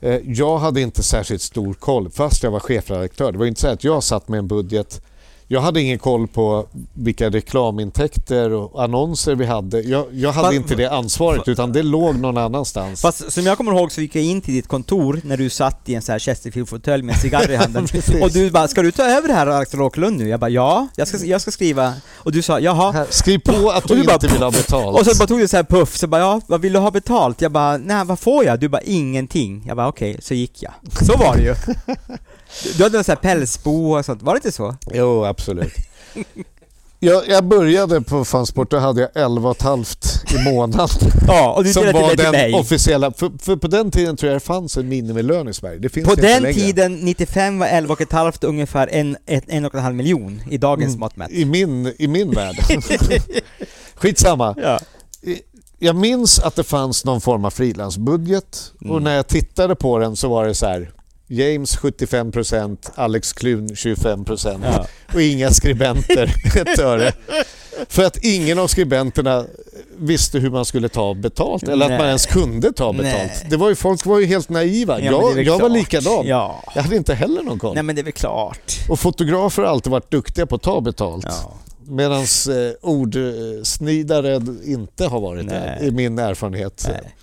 Eh, 0.00 0.20
jag 0.24 0.58
hade 0.58 0.80
inte 0.80 1.02
särskilt 1.02 1.42
stor 1.42 1.74
koll 1.74 2.10
fast 2.10 2.42
jag 2.42 2.50
var 2.50 2.60
chefredaktör. 2.60 3.32
Det 3.32 3.38
var 3.38 3.46
inte 3.46 3.60
så 3.60 3.68
att 3.68 3.84
jag 3.84 4.02
satt 4.02 4.28
med 4.28 4.38
en 4.38 4.48
budget. 4.48 5.00
Jag 5.48 5.60
hade 5.60 5.80
ingen 5.80 5.98
koll 5.98 6.26
på 6.28 6.66
vilka 6.94 7.30
reklamintäkter 7.30 8.52
och 8.52 8.82
annonser 8.84 9.34
vi 9.34 9.44
hade. 9.46 9.80
Jag, 9.80 10.06
jag 10.12 10.32
hade 10.32 10.46
Fast- 10.48 10.56
inte 10.56 10.74
det 10.74 10.86
ansvaret 10.90 11.48
utan 11.48 11.72
det 11.72 11.82
låg 11.82 12.16
någon 12.18 12.38
annanstans. 12.38 13.00
Fast 13.00 13.32
som 13.32 13.46
jag 13.46 13.56
kommer 13.56 13.72
ihåg 13.72 13.92
så 13.92 14.00
gick 14.00 14.14
jag 14.16 14.24
in 14.24 14.40
till 14.40 14.54
ditt 14.54 14.68
kontor 14.68 15.20
när 15.24 15.36
du 15.36 15.50
satt 15.50 15.88
i 15.88 15.94
en 15.94 16.02
sån 16.02 16.12
här 16.12 16.18
Chesterfield-fåtölj 16.18 17.02
med 17.02 17.14
en 17.14 17.20
cigarr 17.20 17.50
i 17.50 17.56
handen. 17.56 17.86
Och 18.22 18.30
du 18.32 18.50
bara 18.50 18.68
'Ska 18.68 18.82
du 18.82 18.92
ta 18.92 19.02
över 19.04 19.28
det 19.28 19.34
här 19.34 19.46
Axel 19.46 19.80
Åkerlund 19.82 20.18
nu?' 20.18 20.28
Jag 20.28 20.40
bara 20.40 20.50
'Ja, 20.50 20.88
jag 20.96 21.08
ska, 21.08 21.18
jag 21.26 21.40
ska 21.40 21.50
skriva' 21.50 21.92
Och 22.14 22.32
du 22.32 22.42
sa 22.42 22.58
'Jaha' 22.60 22.92
Här, 22.92 23.06
skriv 23.10 23.38
på 23.38 23.70
att 23.70 23.84
du, 23.88 23.94
du 23.94 24.04
bara- 24.04 24.14
inte 24.14 24.26
vill 24.28 24.42
ha 24.42 24.50
betalt. 24.50 25.00
Och 25.00 25.06
så 25.06 25.18
bara 25.18 25.26
tog 25.28 25.38
du 25.38 25.48
så 25.48 25.56
här 25.56 25.64
puff, 25.64 25.96
så 25.96 26.06
bara 26.06 26.20
'Ja, 26.20 26.40
vad 26.46 26.60
vill 26.60 26.72
du 26.72 26.78
ha 26.78 26.90
betalt?' 26.90 27.40
Jag 27.40 27.52
bara 27.52 27.76
'Nej, 27.76 28.04
vad 28.04 28.18
får 28.18 28.44
jag?' 28.44 28.60
Du 28.60 28.68
bara 28.68 28.82
'Ingenting' 28.82 29.64
Jag 29.66 29.76
bara 29.76 29.88
'Okej, 29.88 30.16
så 30.22 30.34
gick 30.34 30.62
jag' 30.62 30.72
Så 31.06 31.16
var 31.16 31.36
det 31.36 31.42
ju! 31.42 31.54
Du- 32.76 32.82
hade 32.82 32.98
en 32.98 33.04
sån 33.04 33.12
här 33.12 33.16
pälsbo 33.22 33.98
och 33.98 34.04
sånt, 34.04 34.22
var 34.22 34.34
det 34.34 34.38
inte 34.38 34.52
så? 34.52 34.76
Jo, 34.92 35.24
absolut. 35.24 35.72
Jag, 37.00 37.28
jag 37.28 37.44
började 37.44 38.00
på 38.00 38.24
Fansport, 38.24 38.70
då 38.70 38.78
hade 38.78 39.00
jag 39.00 39.10
11 39.14 39.54
halvt 39.60 40.24
i 40.34 40.38
månaden. 40.50 40.88
Ja, 41.26 41.52
och 41.52 41.64
du 41.64 41.72
som 41.72 41.84
var 41.92 42.16
den 42.16 42.30
mig. 42.32 42.54
officiella. 42.54 43.12
För, 43.12 43.32
för 43.38 43.56
på 43.56 43.68
den 43.68 43.90
tiden 43.90 44.16
tror 44.16 44.32
jag 44.32 44.36
det 44.40 44.44
fanns 44.44 44.76
en 44.76 44.88
minimilön 44.88 45.48
i 45.48 45.54
Sverige. 45.54 45.78
Det 45.78 45.88
finns 45.88 46.08
På 46.08 46.14
den 46.14 46.42
längre. 46.42 46.54
tiden, 46.60 46.94
95 46.96 47.58
var 47.58 47.66
11 47.66 47.92
och 47.92 48.00
ett 48.00 48.12
halvt 48.12 48.44
ungefär 48.44 48.88
en, 48.92 49.16
ett, 49.26 49.44
en 49.48 49.64
och 49.64 49.74
en 49.74 49.80
halv 49.82 49.94
miljon 49.94 50.42
i 50.50 50.58
dagens 50.58 50.88
Mm. 50.88 51.00
mått 51.00 51.16
mätt. 51.16 51.30
I 51.30 51.44
min, 51.44 51.94
I 51.98 52.08
min 52.08 52.30
värld. 52.30 52.56
Skitsamma. 53.94 54.54
Ja. 54.62 54.80
Jag 55.78 55.96
minns 55.96 56.38
att 56.38 56.56
det 56.56 56.64
fanns 56.64 57.04
någon 57.04 57.20
form 57.20 57.44
av 57.44 57.50
frilansbudget 57.50 58.72
och 58.80 58.86
Mm. 58.90 59.04
när 59.04 59.16
jag 59.16 59.26
tittade 59.26 59.74
på 59.74 59.98
den 59.98 60.16
så 60.16 60.28
var 60.28 60.46
det 60.46 60.54
så 60.54 60.66
här 60.66 60.90
James 61.34 61.78
75%, 61.78 62.76
Alex 62.94 63.32
Klun 63.32 63.68
25% 63.68 64.60
Ja. 64.64 64.86
och 65.14 65.22
inga 65.22 65.50
skribenter 65.50 66.34
ett 66.56 66.78
öre. 66.78 67.12
För 67.88 68.04
att 68.04 68.16
ingen 68.24 68.58
av 68.58 68.66
skribenterna 68.66 69.44
visste 69.98 70.38
hur 70.38 70.50
man 70.50 70.64
skulle 70.64 70.88
ta 70.88 71.14
betalt 71.14 71.62
eller 71.62 71.84
att 71.84 71.90
Nej. 71.90 71.98
man 71.98 72.06
ens 72.06 72.26
kunde 72.26 72.72
ta 72.72 72.92
betalt. 72.92 73.14
Nej. 73.14 73.46
Det 73.50 73.56
var 73.56 73.68
ju, 73.68 73.74
folk 73.74 74.06
var 74.06 74.18
ju 74.18 74.26
helt 74.26 74.48
naiva. 74.48 75.00
Ja, 75.00 75.10
det 75.10 75.42
jag 75.42 75.54
jag 75.54 75.58
var 75.58 75.68
likadan. 75.68 76.26
Ja. 76.26 76.62
Jag 76.74 76.82
hade 76.82 76.96
inte 76.96 77.14
heller 77.14 77.42
någon 77.42 77.58
koll. 77.58 77.74
Nej 77.74 77.82
men 77.82 77.94
det 77.94 78.00
är 78.00 78.04
väl 78.04 78.12
klart. 78.12 78.72
Och 78.88 79.00
fotografer 79.00 79.62
har 79.62 79.70
alltid 79.70 79.90
varit 79.90 80.10
duktiga 80.10 80.46
på 80.46 80.54
att 80.54 80.62
ta 80.62 80.80
betalt. 80.80 81.26
Ja. 81.28 81.54
Medan 81.86 82.20
eh, 82.20 82.26
ordsnidare 82.82 84.40
inte 84.64 85.06
har 85.06 85.20
varit 85.20 85.48
det, 85.48 85.76
Nej. 85.80 85.88
i 85.88 85.90
min 85.90 86.18
erfarenhet. 86.18 86.86
Nej. 86.88 87.14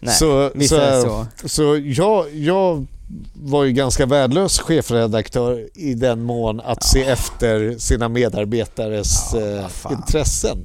Nej. 0.00 0.14
Så, 0.14 0.50
så, 0.50 0.58
det 0.58 0.68
så. 0.68 1.26
så 1.48 1.76
jag, 1.84 2.34
jag 2.34 2.86
var 3.34 3.64
ju 3.64 3.72
ganska 3.72 4.06
värdelös 4.06 4.58
chefredaktör 4.58 5.68
i 5.74 5.94
den 5.94 6.22
mån 6.22 6.60
att 6.60 6.84
se 6.84 7.02
efter 7.02 7.78
sina 7.78 8.08
medarbetares 8.08 9.30
Ja, 9.32 9.40
eh, 9.40 9.92
intressen. 9.92 10.58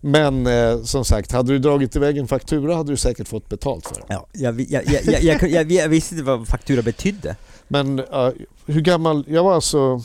Men 0.00 0.46
eh, 0.46 0.82
som 0.82 1.04
sagt, 1.04 1.32
hade 1.32 1.52
du 1.52 1.58
dragit 1.58 1.96
iväg 1.96 2.18
en 2.18 2.28
faktura 2.28 2.76
hade 2.76 2.92
du 2.92 2.96
säkert 2.96 3.28
fått 3.28 3.48
betalt 3.48 3.86
för 3.86 3.94
det. 3.94 4.04
Ja, 4.08 4.26
jag, 4.32 4.60
jag, 4.60 4.84
jag, 5.42 5.72
jag, 5.72 5.88
visste 5.88 6.14
inte 6.14 6.24
vad 6.24 6.48
faktura 6.48 6.82
betydde. 6.82 7.36
Men 7.68 7.98
eh, 7.98 8.30
hur 8.66 8.80
gammal... 8.80 9.24
Jag 9.28 9.44
var 9.44 9.54
alltså 9.54 10.02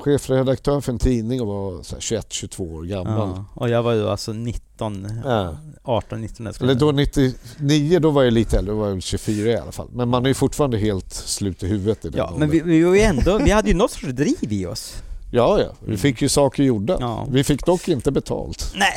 chefredaktör 0.00 0.80
för 0.80 0.92
en 0.92 0.98
tidning 0.98 1.40
och 1.40 1.46
var 1.46 1.82
så 1.82 1.94
här 1.94 2.00
21-22 2.00 2.74
år 2.74 2.82
gammal. 2.82 3.28
Ja. 3.36 3.44
Och 3.54 3.68
jag 3.70 3.82
var 3.82 3.92
ju 3.92 4.08
alltså 4.08 4.32
19, 4.32 5.08
Ja. 5.24 5.56
18, 5.84 6.20
19 6.20 6.46
Eller 6.46 6.74
då 6.74 6.92
99, 6.92 7.98
då 7.98 8.10
var 8.10 8.22
jag 8.22 8.32
lite 8.32 8.58
äldre, 8.58 8.72
då 8.74 8.78
var 8.78 8.86
jag 8.86 8.92
väl 8.92 9.02
24 9.02 9.50
i 9.50 9.56
alla 9.56 9.72
fall. 9.72 9.88
Men 9.92 10.08
man 10.08 10.24
är 10.24 10.28
ju 10.28 10.34
fortfarande 10.34 10.78
helt 10.78 11.14
slut 11.14 11.62
i 11.62 11.66
huvudet 11.66 12.04
i 12.04 12.08
den 12.08 12.18
Ja, 12.18 12.24
åldern. 12.24 12.40
men 12.40 12.50
vi, 12.50 12.60
vi 12.60 12.82
var 12.82 12.94
ju 12.94 13.00
ändå, 13.00 13.38
vi 13.38 13.50
hade 13.50 13.68
ju 13.68 13.74
något 13.74 13.90
sorts 13.90 14.06
driv 14.06 14.52
i 14.52 14.66
oss. 14.66 14.94
Ja, 15.30 15.60
ja. 15.60 15.72
Vi 15.86 15.96
fick 15.96 16.22
ju 16.22 16.28
saker 16.28 16.62
gjorda. 16.62 16.96
Ja. 17.00 17.26
Vi 17.30 17.44
fick 17.44 17.66
dock 17.66 17.88
inte 17.88 18.12
betalt. 18.12 18.72
Nej, 18.76 18.92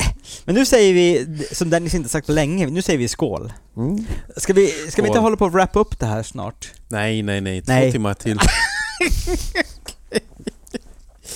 men 0.45 0.55
nu 0.55 0.65
säger 0.65 0.93
vi, 0.93 1.37
som 1.51 1.69
Dennis 1.69 1.93
inte 1.93 2.09
sagt 2.09 2.27
på 2.27 2.33
länge, 2.33 2.67
nu 2.67 2.81
säger 2.81 2.99
vi 2.99 3.07
skål. 3.07 3.53
Mm. 3.77 4.05
Ska 4.37 4.53
vi, 4.53 4.67
ska 4.67 5.01
vi 5.01 5.07
inte 5.07 5.19
hålla 5.19 5.35
på 5.37 5.45
att 5.45 5.53
wrap 5.53 5.75
upp 5.75 5.99
det 5.99 6.05
här 6.05 6.23
snart? 6.23 6.71
Nej, 6.87 7.21
nej, 7.21 7.41
nej. 7.41 7.61
Två 7.61 7.71
Nej. 7.71 7.91
timmar 7.91 8.13
till. 8.13 8.39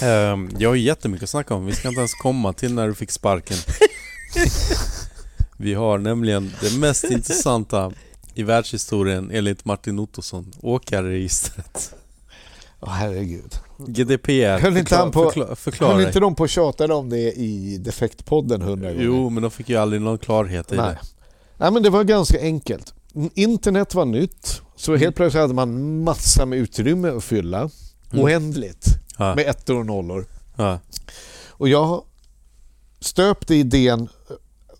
Ehm, 0.01 0.49
jag 0.57 0.69
har 0.69 0.75
jättemycket 0.75 1.23
att 1.23 1.29
snacka 1.29 1.53
om. 1.53 1.65
Vi 1.65 1.73
ska 1.73 1.87
inte 1.87 1.99
ens 1.99 2.13
komma 2.13 2.53
till 2.53 2.73
när 2.73 2.87
du 2.87 2.95
fick 2.95 3.11
sparken. 3.11 3.57
Vi 5.57 5.73
har 5.73 5.97
nämligen 5.97 6.51
det 6.61 6.77
mest 6.77 7.03
intressanta 7.03 7.91
i 8.33 8.43
världshistorien 8.43 9.31
enligt 9.33 9.65
Martin 9.65 9.99
Ottosson, 9.99 10.51
åkarregistret. 10.61 11.93
Åh 12.79 12.89
herregud. 12.89 13.55
GDPR. 13.87 14.59
Höll 14.59 14.77
inte 14.77 14.95
han 14.95 15.11
på- 15.11 15.31
förkla- 15.31 15.55
förklara 15.55 15.93
Höll 15.93 16.05
inte 16.07 16.19
de 16.19 16.35
på 16.35 16.43
och 16.43 16.49
tjatade 16.49 16.93
om 16.93 17.09
det 17.09 17.31
i 17.31 17.77
Defektpodden 17.77 18.61
hundra 18.61 18.91
gånger? 18.91 19.03
Jo, 19.05 19.29
men 19.29 19.43
de 19.43 19.51
fick 19.51 19.69
ju 19.69 19.75
aldrig 19.77 20.01
någon 20.01 20.17
klarhet 20.17 20.71
i 20.71 20.75
Nej. 20.75 20.85
det. 20.85 20.99
Nej, 21.57 21.71
men 21.71 21.83
det 21.83 21.89
var 21.89 22.03
ganska 22.03 22.41
enkelt. 22.41 22.93
Internet 23.35 23.93
var 23.95 24.05
nytt, 24.05 24.61
så 24.75 24.91
Mm. 24.91 25.01
helt 25.01 25.15
plötsligt 25.15 25.41
hade 25.41 25.53
man 25.53 26.03
massa 26.03 26.45
med 26.45 26.59
utrymme 26.59 27.09
att 27.09 27.23
fylla. 27.23 27.69
Mm. 28.11 28.25
Oändligt. 28.25 28.85
Ja, 29.29 29.35
Med 29.35 29.47
ettor 29.49 29.79
och 29.79 29.85
nollor. 29.85 30.25
ja. 30.55 30.79
Och 31.49 31.69
jag 31.69 32.03
stöpt 32.99 33.51
i 33.51 33.55
idén, 33.55 34.07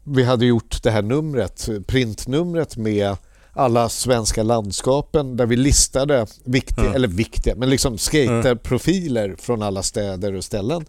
vi 0.03 0.23
hade 0.23 0.45
gjort 0.45 0.83
det 0.83 0.91
här 0.91 1.01
numret, 1.01 1.69
printnumret 1.87 2.77
med 2.77 3.17
alla 3.53 3.89
svenska 3.89 4.43
landskapen 4.43 5.37
där 5.37 5.45
vi 5.45 5.55
listade 5.55 6.27
viktiga, 6.43 6.85
Ja. 6.85 6.93
eller 6.93 7.07
viktiga, 7.07 7.55
men 7.55 7.69
liksom 7.69 7.97
skaterprofiler 7.97 9.35
från 9.39 9.61
alla 9.61 9.83
städer 9.83 10.33
och 10.33 10.43
ställen. 10.43 10.85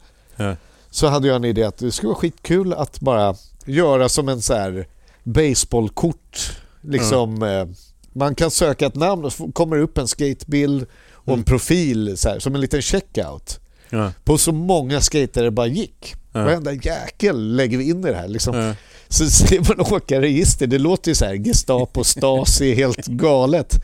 Så 0.90 1.06
hade 1.06 1.28
jag 1.28 1.36
en 1.36 1.44
idé 1.44 1.62
att 1.64 1.78
det 1.78 1.92
skulle 1.92 2.08
vara 2.08 2.18
skitkul 2.20 2.72
att 2.72 3.00
bara 3.00 3.34
göra 3.64 4.08
som 4.08 4.28
en 4.28 4.42
så 4.42 4.54
här 4.54 4.86
baseballkort. 5.22 6.56
Liksom, 6.80 7.42
eh, 7.42 7.66
man 8.12 8.34
kan 8.34 8.50
söka 8.50 8.86
ett 8.86 8.94
namn 8.94 9.24
och 9.24 9.32
så 9.32 9.52
kommer 9.52 9.76
det 9.76 9.82
upp 9.82 9.98
en 9.98 10.08
skatebild 10.08 10.86
och 11.24 11.28
en 11.28 11.34
Mm. 11.34 11.44
profil 11.44 12.16
så 12.16 12.28
här, 12.28 12.38
som 12.38 12.54
en 12.54 12.60
liten 12.60 12.82
checkout. 12.82 13.60
Ja. 13.90 14.12
På 14.24 14.38
så 14.38 14.52
många 14.52 15.00
skater 15.00 15.42
det 15.42 15.50
bara 15.50 15.66
gick. 15.66 16.14
Ja. 16.32 16.44
Varenda 16.44 16.72
jäkel 16.72 17.54
lägger 17.56 17.78
vi 17.78 17.88
in 17.90 17.98
i 18.00 18.02
det 18.10 18.14
här. 18.16 18.28
Liksom. 18.28 18.56
Ja. 18.56 18.74
Så 19.08 19.26
ser 19.30 19.60
man 19.76 19.92
åka 19.92 20.20
register, 20.20 20.66
det 20.66 20.78
låter 20.78 21.10
ju 21.10 21.14
så 21.14 21.24
här 21.24 21.34
Gestapo, 21.34 22.04
Stasi, 22.04 22.74
helt 22.74 23.06
galet. 23.06 23.74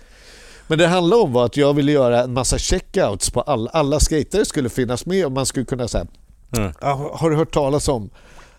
Men 0.66 0.78
det 0.78 0.86
handlar 0.86 1.16
om 1.22 1.32
var 1.32 1.44
att 1.44 1.56
jag 1.56 1.74
ville 1.74 1.92
göra 1.92 2.22
en 2.22 2.32
massa 2.32 2.58
checkouts 2.58 3.30
på 3.30 3.40
alla, 3.40 3.70
alla 3.70 4.00
skater 4.00 4.44
skulle 4.44 4.68
finnas 4.68 5.06
med 5.06 5.26
och 5.26 5.32
man 5.32 5.46
skulle 5.46 5.64
kunna 5.66 5.88
säga 5.88 6.06
Ja. 6.50 6.72
"Ja, 6.80 7.10
har 7.14 7.30
du 7.30 7.36
hört 7.36 7.54
talas 7.54 7.88
om 7.88 8.10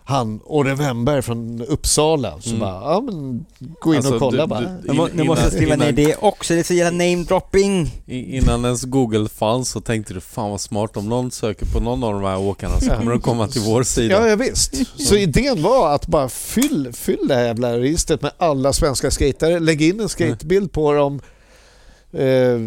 han 0.04 0.40
Orre 0.46 0.76
Wennberg 0.76 1.22
från 1.22 1.62
Uppsala? 1.62 2.42
Så 2.42 2.50
Mm. 2.50 2.60
bara, 2.60 2.94
ja 2.94 3.02
men 3.02 3.46
gå 3.80 3.94
in 3.94 3.98
Alltså, 3.98 4.14
och 4.14 4.20
kolla 4.20 4.42
du- 4.44 4.48
bara. 4.48 4.60
du- 4.60 4.68
Nu, 4.88 4.94
må, 4.94 5.08
nu 5.14 5.24
måste 5.24 5.44
jag 5.46 5.54
skriva 5.54 5.76
ner 5.76 5.92
det 5.92 6.16
också, 6.16 6.54
det 6.54 6.60
är 6.60 6.64
så 6.64 6.74
jävla 6.74 6.98
namedropping. 7.06 7.92
Innan 8.08 8.66
ens 8.66 8.84
Google 8.84 9.30
fanns 9.30 9.70
så 9.70 9.82
tänkte 9.82 10.14
du 10.14 10.22
fan 10.22 10.50
vad 10.52 10.62
smart 10.62 10.98
om 10.98 11.10
någon 11.10 11.32
söker 11.32 11.66
på 11.66 11.80
någon 11.80 12.04
av 12.04 12.14
de 12.14 12.24
här 12.24 12.40
åkarna 12.40 12.80
så 12.80 12.90
kommer 12.90 13.12
de 13.12 13.22
komma 13.22 13.48
till 13.48 13.62
vår 13.62 13.84
sida. 13.84 14.16
Ja, 14.16 14.28
ja 14.28 14.36
visst. 14.36 14.76
Så 15.08 15.16
idén 15.16 15.62
var 15.62 15.96
att 15.96 16.08
bara 16.08 16.30
fyll, 16.30 16.90
fyll 16.94 17.28
det 17.28 17.36
här 17.36 17.44
jävla 17.46 17.78
registret 17.80 18.22
med 18.22 18.32
alla 18.38 18.74
svenska 18.74 19.12
skatare. 19.12 19.60
Lägg 19.60 19.82
in 19.82 20.00
en 20.00 20.10
skatebild 20.10 20.72
på 20.72 20.94
dem. 20.94 21.20
Eh, 22.14 22.60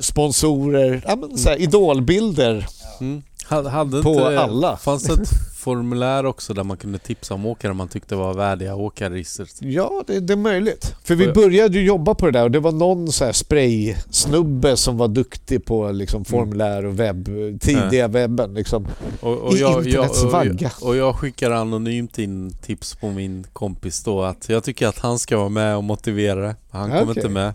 sponsorer, 0.00 1.02
ja, 1.06 1.16
men 1.16 1.38
så 1.38 1.48
här, 1.48 1.56
idolbilder 1.56 2.66
Mm. 3.00 3.22
Hade, 3.44 3.70
hade 3.70 4.02
på 4.02 4.10
inte, 4.10 4.40
alla. 4.40 4.76
Fanns 4.76 5.02
det 5.02 5.22
ett 5.22 5.28
formulär 5.56 6.26
också 6.26 6.54
där 6.54 6.64
man 6.64 6.76
kunde 6.76 6.98
tipsa 6.98 7.34
om 7.34 7.46
åkare 7.46 7.72
man 7.74 7.88
tyckte 7.88 8.16
var 8.16 8.34
värdiga 8.34 8.74
åkarregistret? 8.74 9.56
Ja, 9.60 10.04
det, 10.06 10.20
det 10.20 10.32
är 10.32 10.36
möjligt. 10.36 10.94
För 11.04 11.14
vi 11.14 11.24
jag- 11.24 11.34
började 11.34 11.78
ju 11.78 11.84
jobba 11.84 12.14
på 12.14 12.26
det 12.26 12.32
där 12.32 12.42
och 12.42 12.50
det 12.50 12.60
var 12.60 12.72
någon 12.72 13.12
så 13.12 13.24
här 13.24 13.32
spray-snubbe 13.32 14.76
som 14.76 14.96
var 14.98 15.08
duktig 15.08 15.64
på 15.64 15.92
liksom 15.92 16.24
formulär 16.24 16.84
och 16.84 17.00
webb, 17.00 17.28
tidiga 17.60 18.08
webben. 18.08 18.54
Liksom. 18.54 18.86
Och, 19.20 19.38
och, 19.38 19.54
I 19.54 19.60
jag, 19.60 19.70
jag, 19.72 19.86
internets 19.86 20.24
och, 20.24 20.30
vagga. 20.32 20.70
jag, 20.80 20.88
och 20.88 20.96
jag 20.96 21.16
skickar 21.16 21.50
anonymt 21.50 22.18
in 22.18 22.52
tips 22.62 22.94
på 22.94 23.10
min 23.10 23.46
kompis 23.52 24.04
då 24.04 24.22
att 24.22 24.48
jag 24.48 24.64
tycker 24.64 24.86
att 24.88 24.98
han 24.98 25.18
ska 25.18 25.36
vara 25.36 25.48
med 25.48 25.76
och 25.76 25.84
motivera 25.84 26.40
det. 26.40 26.56
Han 26.70 26.90
kommer 26.90 27.02
Okej. 27.02 27.14
inte 27.16 27.28
med. 27.28 27.52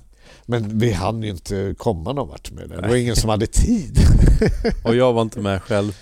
Men 0.49 0.79
vi 0.79 0.91
hann 0.91 1.23
ju 1.23 1.29
inte 1.29 1.75
komma 1.77 2.13
någon 2.13 2.27
vart 2.29 2.51
med 2.51 2.69
det. 2.69 2.81
Det 2.81 2.87
var 2.87 2.95
ingen 2.95 3.15
som 3.15 3.29
hade 3.29 3.47
tid. 3.47 3.99
Och 4.83 4.95
jag 4.95 5.13
var 5.13 5.21
inte 5.21 5.39
med 5.39 5.61
själv. 5.63 5.95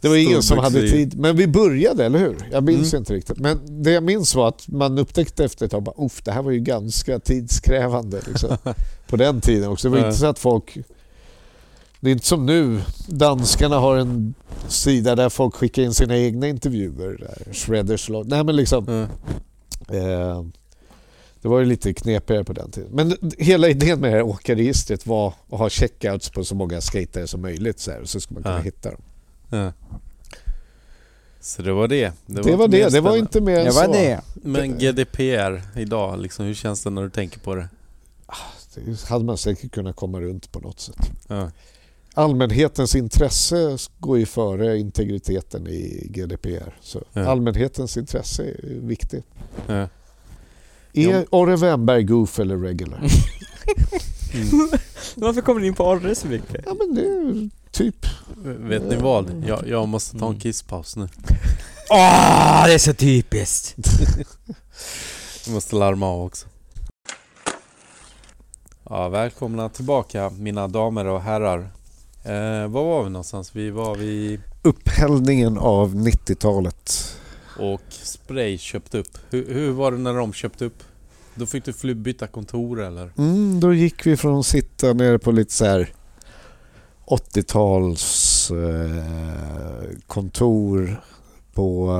Det 0.00 0.08
var 0.08 0.16
ingen 0.16 0.42
som 0.42 0.58
hade 0.58 0.80
tid. 0.90 1.18
Men 1.18 1.36
vi 1.36 1.46
började, 1.46 2.04
eller 2.04 2.18
hur? 2.18 2.36
Jag 2.52 2.64
minns 2.64 2.92
Mm. 2.92 3.00
inte 3.00 3.12
riktigt. 3.14 3.38
Men 3.38 3.82
det 3.82 3.90
jag 3.90 4.02
minns 4.02 4.34
var 4.34 4.48
att 4.48 4.68
man 4.68 4.98
upptäckte 4.98 5.44
efter 5.44 5.64
ett 5.64 5.70
tag 5.70 5.94
"Uff, 5.98 6.22
det 6.24 6.32
här 6.32 6.42
var 6.42 6.50
ju 6.50 6.60
ganska 6.60 7.18
tidskrävande. 7.18 8.20
Liksom. 8.26 8.56
på 9.08 9.16
den 9.16 9.40
tiden 9.40 9.68
också. 9.68 9.90
Det 9.90 9.98
var 9.98 10.06
inte 10.06 10.18
så 10.18 10.26
att 10.26 10.38
folk... 10.38 10.78
Det 12.00 12.08
är 12.10 12.12
inte 12.12 12.26
som 12.26 12.46
nu. 12.46 12.80
Danskarna 13.06 13.78
har 13.78 13.96
en 13.96 14.34
sida 14.68 15.14
där 15.16 15.28
folk 15.28 15.54
skickar 15.54 15.82
in 15.82 15.94
sina 15.94 16.16
egna 16.18 16.48
intervjuer. 16.48 17.16
Där. 17.20 17.52
Shredders 17.54 18.08
log. 18.08 18.28
Nej 18.28 18.44
men 18.44 18.56
liksom... 18.56 19.08
Ja. 19.88 19.94
Eh, 19.96 20.44
det 21.42 21.48
var 21.48 21.58
ju 21.58 21.64
lite 21.64 21.94
knepigare 21.94 22.44
på 22.44 22.52
den 22.52 22.70
tiden. 22.70 22.90
Men 22.92 23.16
hela 23.38 23.68
idén 23.68 24.00
med 24.00 24.10
det 24.12 24.16
här 24.16 24.22
åkarregistret 24.22 25.06
var 25.06 25.34
att 25.50 25.58
ha 25.58 25.70
checkouts 25.70 26.30
på 26.30 26.44
så 26.44 26.54
många 26.54 26.80
skatare 26.80 27.26
som 27.26 27.40
möjligt. 27.42 27.80
Så, 27.80 27.90
här, 27.90 28.04
så 28.04 28.20
ska 28.20 28.34
man 28.34 28.42
kunna 28.42 28.54
Ja. 28.56 28.60
hitta 28.62 28.90
dem. 28.90 29.00
Ja. 29.50 29.72
Så 31.40 31.62
det 31.62 31.72
var 31.72 31.88
det. 31.88 32.12
Det, 32.26 32.42
var 32.56 32.68
mer 32.68 32.78
det. 32.78 32.88
Det 32.92 33.00
var 33.00 33.16
inte 33.16 33.40
mer 33.40 33.58
än 33.58 33.64
Det 33.64 33.70
var 33.72 33.84
så. 33.84 33.92
det. 33.92 34.20
Men 34.34 34.78
GDPR 34.78 35.78
idag, 35.80 36.18
liksom, 36.20 36.46
hur 36.46 36.54
känns 36.54 36.82
det 36.84 36.90
när 36.90 37.02
du 37.02 37.10
tänker 37.10 37.40
på 37.40 37.54
det? 37.54 37.68
Det 38.74 39.04
hade 39.08 39.24
man 39.24 39.38
säkert 39.38 39.72
kunnat 39.72 39.96
komma 39.96 40.20
runt 40.20 40.52
på 40.52 40.60
något 40.60 40.80
sätt. 40.80 41.10
Ja. 41.28 41.50
Allmänhetens 42.14 42.94
intresse 42.94 43.76
går 43.98 44.18
ju 44.18 44.26
före 44.26 44.78
integriteten 44.78 45.66
i 45.66 46.06
GDPR. 46.10 46.76
Så 46.80 47.02
Ja. 47.12 47.26
allmänhetens 47.26 47.96
intresse 47.96 48.42
är 48.44 48.80
viktigt. 48.80 49.24
Ja. 49.66 49.88
Är 50.92 51.26
Orre 51.30 51.56
Wennberg 51.56 52.02
goof 52.04 52.38
eller 52.38 52.56
regular? 52.56 53.00
Mm. 54.34 54.68
Varför 55.16 55.40
kommer 55.40 55.60
ni 55.60 55.66
in 55.66 55.74
på 55.74 55.84
Orre 55.84 56.14
så 56.14 56.26
mycket? 56.26 56.64
Ja 56.66 56.74
men 56.78 56.94
det 56.94 57.00
är 57.00 57.50
typ... 57.70 58.06
Vet 58.44 58.82
ni 58.82 58.96
vad? 58.96 59.44
Jag, 59.46 59.68
jag 59.68 59.88
måste 59.88 60.18
ta 60.18 60.24
en 60.24 60.30
Mm. 60.30 60.40
kisspaus 60.40 60.96
nu. 60.96 61.08
Åh, 61.90 62.64
det 62.66 62.74
är 62.74 62.78
så 62.78 62.94
typiskt! 62.94 63.76
Jag 65.46 65.54
måste 65.54 65.76
larma 65.76 66.06
av 66.06 66.22
också. 66.22 66.46
Ja, 68.88 69.08
välkomna 69.08 69.68
tillbaka 69.68 70.30
mina 70.30 70.68
damer 70.68 71.04
och 71.06 71.20
herrar. 71.22 71.58
Eh, 72.24 72.68
var 72.68 72.84
var 72.84 73.04
vi 73.04 73.10
någonstans? 73.10 73.56
Vi 73.56 73.70
var 73.70 73.94
vid 73.96 74.40
Upphällningen 74.62 75.58
av 75.58 75.94
90-talet. 75.94 77.16
och 77.58 77.91
Spray 78.04 78.58
köpte 78.58 78.98
upp. 78.98 79.18
Hur, 79.30 79.54
hur 79.54 79.70
var 79.70 79.92
det 79.92 79.98
när 79.98 80.14
de 80.14 80.32
köpte 80.32 80.64
upp? 80.64 80.82
Då 81.34 81.46
fick 81.46 81.64
du 81.64 81.72
fly- 81.72 81.94
byta 81.94 82.26
kontor 82.26 82.80
eller? 82.82 83.10
Mm, 83.18 83.60
då 83.60 83.74
gick 83.74 84.06
vi 84.06 84.16
från 84.16 84.38
att 84.38 84.46
sitta 84.46 84.92
nere 84.92 85.18
på 85.18 85.30
lite 85.32 85.52
så 85.52 85.64
här 85.64 85.88
80-tals 87.06 88.50
eh, 88.50 89.96
kontor 90.06 91.00
på 91.54 91.90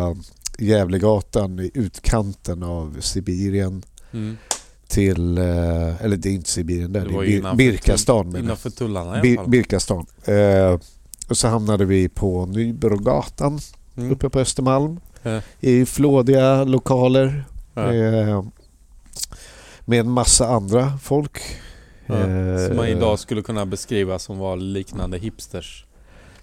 eh, 0.59 0.65
Gävlegatan 0.67 1.61
i 1.61 1.71
utkanten 1.75 2.63
av 2.63 2.97
Sibirien 3.01 3.83
Mm. 4.15 4.37
till, 4.89 5.39
eh, 5.39 6.05
eller 6.05 6.17
det 6.17 6.29
är 6.29 6.33
inte 6.33 6.51
Sibirien 6.51 6.93
där, 6.93 7.01
Det 7.01 7.09
det 7.11 7.17
är 7.17 7.39
innanför 7.39 7.57
Birkastan. 7.57 8.37
Innanför 8.37 8.71
tullarna 8.71 9.17
i 9.25 9.31
alla 9.31 9.37
fall. 9.43 9.51
Birkastan. 9.51 10.07
Eh, 10.25 10.79
och 11.29 11.37
så 11.37 11.49
hamnade 11.49 11.85
vi 11.85 12.09
på 12.09 12.47
Nybrogatan 12.47 13.59
Mm. 13.97 14.13
uppe 14.13 14.29
på 14.31 14.39
Östermalm 14.41 15.01
Ja. 15.23 15.41
i 15.61 15.87
flådiga 15.87 16.65
lokaler 16.65 17.45
Ja. 17.75 17.93
eh, 17.95 18.43
med 19.85 20.01
en 20.01 20.11
massa 20.11 20.49
andra 20.49 20.99
folk. 21.03 21.39
Ja. 22.07 22.15
Eh, 22.15 22.67
Som 22.69 22.77
man 22.77 22.87
idag 22.89 23.19
skulle 23.19 23.43
kunna 23.43 23.67
beskriva 23.67 24.19
som 24.19 24.39
var 24.39 24.57
liknande 24.57 25.19
hipsters. 25.19 25.85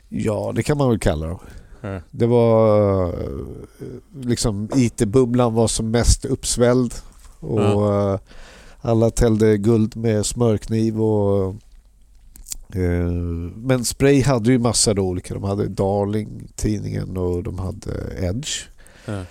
Ja, 0.10 0.52
det 0.56 0.64
kan 0.64 0.78
man 0.78 0.90
väl 0.90 1.00
kalla 1.00 1.28
dem. 1.28 1.40
Ja. 1.82 2.00
Det 2.12 2.26
var 2.26 3.08
eh, 3.08 3.30
liksom 4.22 4.70
IT-bubblan 4.76 5.54
var 5.54 5.68
som 5.68 5.92
mest 5.92 6.26
uppsvälld 6.26 6.94
och 7.40 8.20
alla 8.82 9.10
tällde 9.10 9.58
guld 9.58 9.96
med 9.96 10.26
smörkniv 10.26 11.02
och 11.02 11.56
men 13.56 13.86
Spray 13.86 14.22
hade 14.22 14.52
ju 14.52 14.60
massa 14.60 14.94
då 14.94 15.02
olika. 15.02 15.34
De 15.34 15.44
hade 15.44 15.68
Darling, 15.68 16.48
tidningen 16.56 17.18
och 17.18 17.44
de 17.44 17.60
hade 17.60 17.92
Edge. 18.22 18.68
Ja. 19.06 19.26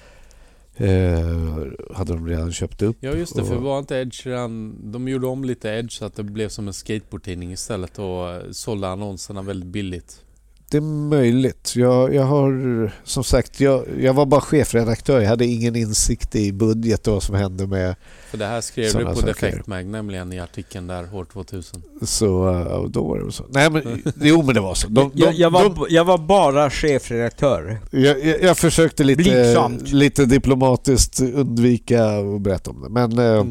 Eh, 0.84 1.66
hade 1.94 2.12
de 2.12 2.26
redan 2.26 2.52
köpt 2.52 2.82
upp. 2.82 2.96
Ja 3.00 3.12
just 3.12 3.36
det, 3.36 3.44
för 3.44 3.56
var 3.56 3.78
inte 3.78 3.96
Edge 3.96 4.26
redan... 4.26 4.78
De 4.92 5.08
gjorde 5.08 5.26
om 5.26 5.44
lite 5.44 5.68
Edge 5.68 5.92
så 5.92 6.04
att 6.04 6.14
det 6.14 6.22
blev 6.22 6.48
som 6.48 6.68
en 6.68 6.74
skateboardtidning 6.74 7.52
istället 7.52 7.98
och 7.98 8.30
eh, 8.30 8.50
sålde 8.50 8.88
annonserna 8.88 9.42
väldigt 9.42 9.68
billigt. 9.68 10.24
Det 10.70 10.76
är 10.76 10.80
möjligt. 10.80 11.72
Jag, 11.76 12.14
jag 12.14 12.22
har 12.24 12.92
som 13.04 13.24
sagt, 13.24 13.60
jag, 13.60 13.84
jag 14.00 14.14
var 14.14 14.26
bara 14.26 14.40
chefredaktör. 14.40 15.20
Jag 15.20 15.28
hade 15.28 15.46
ingen 15.46 15.76
insikt 15.76 16.34
i 16.36 16.52
budget 16.52 17.06
och 17.06 17.14
vad 17.14 17.22
som 17.22 17.34
hände 17.34 17.66
med 17.66 17.94
För 18.30 18.38
det 18.38 18.46
här 18.46 18.60
skrev 18.60 18.92
du 18.94 19.04
på 19.04 19.14
saker. 19.14 19.26
Defect 19.26 19.66
Mag 19.66 19.86
nämligen 19.86 20.32
i 20.32 20.40
artikeln 20.40 20.86
där 20.86 21.14
år 21.14 21.24
2000. 21.24 21.82
så, 22.02 22.86
då 22.90 23.04
var 23.08 23.18
det 23.18 23.32
så. 23.32 23.44
Nej 23.48 23.70
men 23.70 24.02
jo 24.20 24.42
men 24.42 24.54
det 24.54 24.60
var 24.60 24.74
så. 24.74 24.88
De, 24.88 25.10
de, 25.14 25.20
jag, 25.24 25.34
jag, 25.34 25.50
var, 25.50 25.64
de, 25.64 25.86
jag 25.88 26.04
var 26.04 26.18
bara 26.18 26.70
chefredaktör. 26.70 27.80
jag, 27.90 28.24
jag, 28.24 28.42
jag 28.42 28.58
försökte 28.58 29.04
lite, 29.04 29.68
lite 29.84 30.24
diplomatiskt 30.24 31.20
undvika 31.20 32.04
att 32.06 32.40
berätta 32.40 32.70
om 32.70 32.80
det. 32.82 32.88
Men 32.88 33.18
eh, 33.18 33.46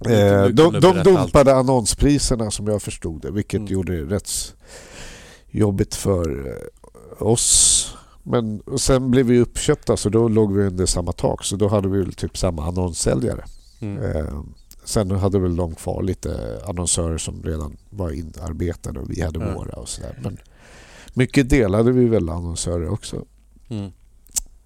Mm. 0.00 0.44
eh, 0.44 0.44
de, 0.48 0.80
de 0.80 1.02
dumpade 1.02 1.54
annonspriserna 1.54 2.50
som 2.50 2.66
jag 2.66 2.82
förstod 2.82 3.22
det. 3.22 3.30
Vilket 3.30 3.58
Mm. 3.60 3.72
gjorde 3.72 3.96
det 4.04 4.14
rätt 4.14 4.28
jobbigt 5.56 5.94
för 5.94 6.46
eh, 6.46 7.26
oss. 7.26 7.96
Men 8.22 8.62
sen 8.76 9.10
blev 9.10 9.26
vi 9.26 9.40
uppköpta 9.40 9.96
så 9.96 10.08
då 10.08 10.28
låg 10.28 10.52
vi 10.52 10.66
under 10.66 10.86
samma 10.86 11.12
tak. 11.12 11.44
Så 11.44 11.56
då 11.56 11.68
hade 11.68 11.88
vi 11.88 11.98
väl 11.98 12.12
typ 12.12 12.38
samma 12.38 12.66
annonssäljare. 12.66 13.44
Mm. 13.80 14.02
Eh, 14.02 14.42
sen 14.84 15.10
hade 15.10 15.38
väl 15.38 15.56
de 15.56 15.74
kvar 15.74 16.02
lite 16.02 16.60
annonsörer 16.66 17.18
som 17.18 17.42
redan 17.42 17.76
var 17.90 18.10
inarbetade 18.10 19.00
och 19.00 19.10
vi 19.10 19.22
hade 19.22 19.44
Ja. 19.44 19.54
våra 19.54 19.72
och 19.72 19.88
sådär. 19.88 20.18
Men 20.22 20.38
mycket 21.14 21.50
delade 21.50 21.92
vi 21.92 22.04
väl 22.04 22.28
annonsörer 22.28 22.88
också. 22.88 23.24
Mm. 23.68 23.90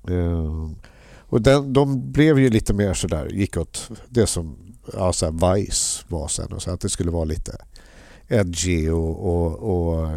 Eh, 0.09 0.71
och 1.19 1.43
den, 1.43 1.73
de 1.73 2.13
blev 2.13 2.39
ju 2.39 2.51
lite 2.51 2.75
mer 2.75 2.95
sådär, 2.95 3.27
gick 3.27 3.57
åt 3.57 3.91
det 4.09 4.27
som 4.27 4.57
ja, 4.93 5.13
så 5.13 5.27
här 5.27 5.55
Vice 5.55 6.05
var 6.09 6.29
sen. 6.29 6.53
Och 6.53 6.63
så 6.63 6.71
att 6.71 6.81
det 6.81 6.89
skulle 6.89 7.11
vara 7.11 7.25
lite 7.25 7.57
edgy 8.29 8.89
och, 8.91 9.27
och, 9.27 9.55
och 9.55 10.11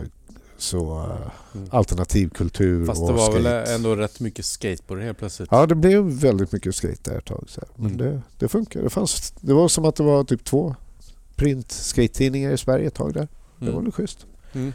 så 0.57 1.09
Mm. 1.55 1.67
alternativ 1.71 2.29
kultur 2.29 2.85
Fast 2.85 3.07
det 3.07 3.13
var 3.13 3.31
skate. 3.31 3.41
väl 3.43 3.75
ändå 3.75 3.95
rätt 3.95 4.19
mycket 4.19 4.45
skateboard 4.45 5.01
helt 5.01 5.17
plötsligt. 5.17 5.49
Ja, 5.51 5.65
det 5.65 5.75
blev 5.75 6.03
väldigt 6.03 6.51
mycket 6.51 6.75
skate 6.75 7.11
där 7.11 7.17
ett 7.17 7.25
tag. 7.25 7.43
Så 7.47 7.61
här. 7.61 7.69
Men 7.75 7.85
Mm. 7.93 7.97
det, 7.97 8.21
det 8.37 8.47
funkar. 8.47 8.81
Det, 8.81 8.89
fanns, 8.89 9.31
det 9.41 9.53
var 9.53 9.67
som 9.67 9.85
att 9.85 9.95
det 9.95 10.03
var 10.03 10.23
typ 10.23 10.43
två 10.43 10.75
print 11.35 11.71
skate-tidningar 11.71 12.51
i 12.51 12.57
Sverige 12.57 12.87
ett 12.87 12.93
tag 12.93 13.13
där. 13.13 13.27
Det 13.59 13.65
var 13.65 13.71
Mm. 13.71 13.83
väl 13.83 13.91
schysst. 13.91 14.25
Mm. 14.53 14.73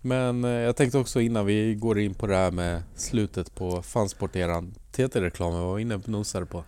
Men 0.00 0.44
eh, 0.44 0.50
jag 0.50 0.76
tänkte 0.76 0.98
också 0.98 1.20
innan 1.20 1.46
vi 1.46 1.74
går 1.74 1.98
in 1.98 2.14
på 2.14 2.26
det 2.26 2.36
här 2.36 2.50
med 2.50 2.82
slutet 2.96 3.54
på 3.54 3.82
fansporteran 3.82 4.74
TT-reklamen, 4.92 5.60
vad 5.60 5.68
var 5.70 5.78
inne 5.78 5.94
och 5.94 6.08
nosade 6.08 6.46
på. 6.46 6.64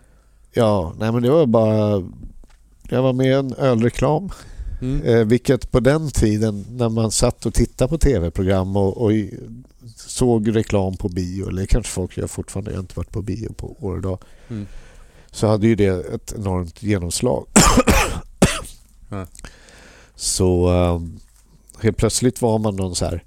Ja, 0.53 0.95
nej 0.99 1.13
men 1.13 1.23
det 1.23 1.31
var 1.31 1.47
bara... 1.47 2.11
Jag 2.89 3.03
var 3.03 3.13
med 3.13 3.27
i 3.27 3.33
en 3.33 3.55
ölreklam. 3.55 4.31
Mm. 4.81 5.03
Eh, 5.03 5.25
vilket 5.25 5.71
på 5.71 5.81
den 5.81 6.11
tiden 6.11 6.65
när 6.71 6.89
man 6.89 7.11
satt 7.11 7.47
och 7.47 7.55
tittade 7.55 7.89
på 7.89 7.99
tv-program 7.99 8.77
och, 8.77 8.97
och 8.97 9.11
såg 9.97 10.57
reklam 10.57 10.97
på 10.97 11.09
bio, 11.09 11.49
eller 11.49 11.67
kanske 11.67 11.93
folk 11.93 12.17
gör 12.17 12.27
fortfarande, 12.27 12.71
jag 12.71 12.79
har 12.79 12.83
inte 12.83 12.97
varit 12.97 13.11
på 13.11 13.23
bio 13.23 13.53
på 13.53 13.77
år 13.81 13.95
och 13.97 14.03
dag. 14.03 14.19
Mm. 14.49 14.67
Så 15.31 15.47
hade 15.47 15.67
ju 15.67 15.75
det 15.75 15.87
ett 16.15 16.33
enormt 16.37 16.83
genomslag. 16.83 17.47
Ja. 19.11 19.27
Så 20.17 20.71
um, 20.71 21.21
helt 21.81 21.97
plötsligt 21.97 22.43
var 22.43 22.59
man 22.59 22.77
någon 22.77 22.95
så 22.95 23.05
här 23.05 23.25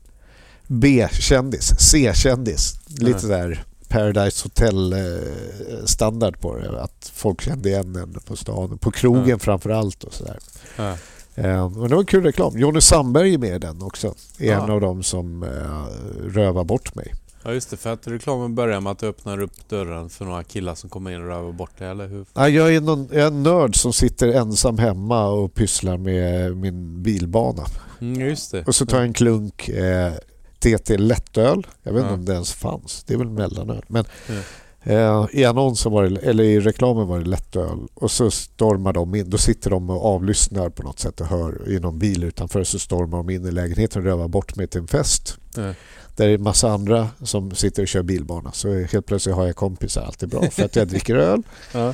B-kändis, 0.68 1.80
C-kändis. 1.80 2.80
Lite 2.88 3.28
där 3.28 3.64
Paradise 3.88 4.44
Hotel-standard 4.46 6.40
på 6.40 6.58
det. 6.58 6.82
Att 6.82 7.12
folk 7.16 7.42
kände 7.42 7.70
igen 7.70 7.96
en 7.96 8.14
på 8.26 8.36
stan, 8.36 8.78
på 8.78 8.92
krogen 8.92 9.30
Ja. 9.30 9.40
framför 9.40 9.70
allt 9.70 10.04
och 10.04 10.14
sådär. 10.14 10.40
Ja. 10.76 10.98
Eh, 11.38 11.70
Men 11.70 11.84
det 11.90 11.96
var 11.96 12.00
en 12.00 12.06
kul 12.06 12.24
reklam. 12.24 12.58
Jonny 12.58 12.82
Sandberg 12.82 13.34
är 13.34 13.38
med 13.38 13.56
i 13.56 13.60
den 13.60 13.82
också. 13.82 14.08
Är 14.40 14.46
Ja. 14.52 14.64
en 14.64 14.70
av 14.72 14.82
dem 14.82 15.04
som 15.04 15.44
eh, 15.44 16.30
rövar 16.30 16.64
bort 16.64 16.96
mig. 16.96 17.14
ja 17.44 17.54
just 17.54 17.70
det, 17.70 17.78
för 17.78 17.94
att 17.94 18.08
reklamen 18.08 18.56
börjar 18.56 18.82
med 18.82 18.92
att 18.92 19.00
du 19.00 19.08
öppnar 19.08 19.42
upp 19.42 19.70
dörren 19.70 20.10
för 20.10 20.26
några 20.26 20.44
killar 20.44 20.76
som 20.76 20.90
kommer 20.90 21.12
in 21.12 21.22
och 21.22 21.28
rövar 21.28 21.52
bort 21.52 21.78
dig, 21.78 21.88
eller 21.90 22.08
hur? 22.08 22.26
Ja, 22.34 22.50
jag 22.50 22.76
är, 22.76 22.82
någon, 22.82 23.08
jag 23.12 23.22
är 23.24 23.28
en 23.28 23.44
nörd 23.44 23.76
som 23.76 23.94
sitter 23.94 24.28
ensam 24.28 24.78
hemma 24.78 25.28
och 25.28 25.54
pysslar 25.54 25.98
med 25.98 26.58
min 26.58 27.04
bilbana. 27.04 27.64
Mm, 28.02 28.22
just 28.22 28.52
det. 28.52 28.68
Och 28.68 28.76
så 28.76 28.86
tar 28.86 28.98
jag 28.98 29.06
en 29.06 29.14
klunk 29.14 29.70
eh, 29.70 30.12
TT 30.60 30.98
lättöl. 30.98 31.68
Jag 31.84 31.94
vet 31.94 32.02
inte 32.02 32.10
Ja. 32.14 32.18
om 32.20 32.26
det 32.26 32.34
ens 32.34 32.54
fanns. 32.54 33.04
Det 33.04 33.14
är 33.14 33.18
väl 33.18 33.30
mellanöl. 33.30 33.84
Men 33.88 34.06
Ja. 34.28 34.34
Eh, 34.90 35.26
i 35.32 35.46
annonsen 35.46 35.92
var 35.92 36.04
det, 36.04 36.20
eller 36.20 36.44
i 36.44 36.60
reklamen 36.60 37.08
var 37.08 37.20
det 37.20 37.26
lättöl. 37.26 37.88
Och 37.94 38.12
så 38.12 38.32
stormar 38.32 38.94
de 38.94 39.16
in. 39.16 39.30
Då 39.30 39.38
sitter 39.38 39.70
de 39.70 39.90
och 39.90 40.06
avlyssnar 40.06 40.70
på 40.70 40.84
något 40.84 41.00
sätt 41.00 41.22
och 41.22 41.28
hör 41.28 41.70
i 41.70 41.80
någon 41.80 42.00
bil 42.00 42.24
utanför. 42.24 42.64
Så 42.64 42.80
stormar 42.80 43.18
de 43.18 43.30
in 43.30 43.46
i 43.46 43.52
lägenheten 43.52 44.02
och 44.02 44.06
rövar 44.06 44.28
bort 44.28 44.56
mig 44.56 44.68
till 44.68 44.82
en 44.82 44.88
fest. 44.88 45.38
Ja. 45.56 45.74
Där 46.16 46.28
det 46.28 46.34
är 46.34 46.38
massa 46.38 46.72
andra 46.72 47.08
som 47.24 47.52
sitter 47.56 47.82
och 47.82 47.88
kör 47.88 48.04
bilbana. 48.04 48.52
Så 48.52 48.74
helt 48.74 49.06
plötsligt 49.06 49.36
har 49.36 49.46
jag 49.46 49.56
kompisar. 49.56 50.02
Allt 50.02 50.24
är 50.24 50.28
bra 50.28 50.50
för 50.52 50.64
att 50.66 50.76
jag 50.76 50.88
dricker 50.88 51.16
öl. 51.16 51.44
Ja. 51.74 51.94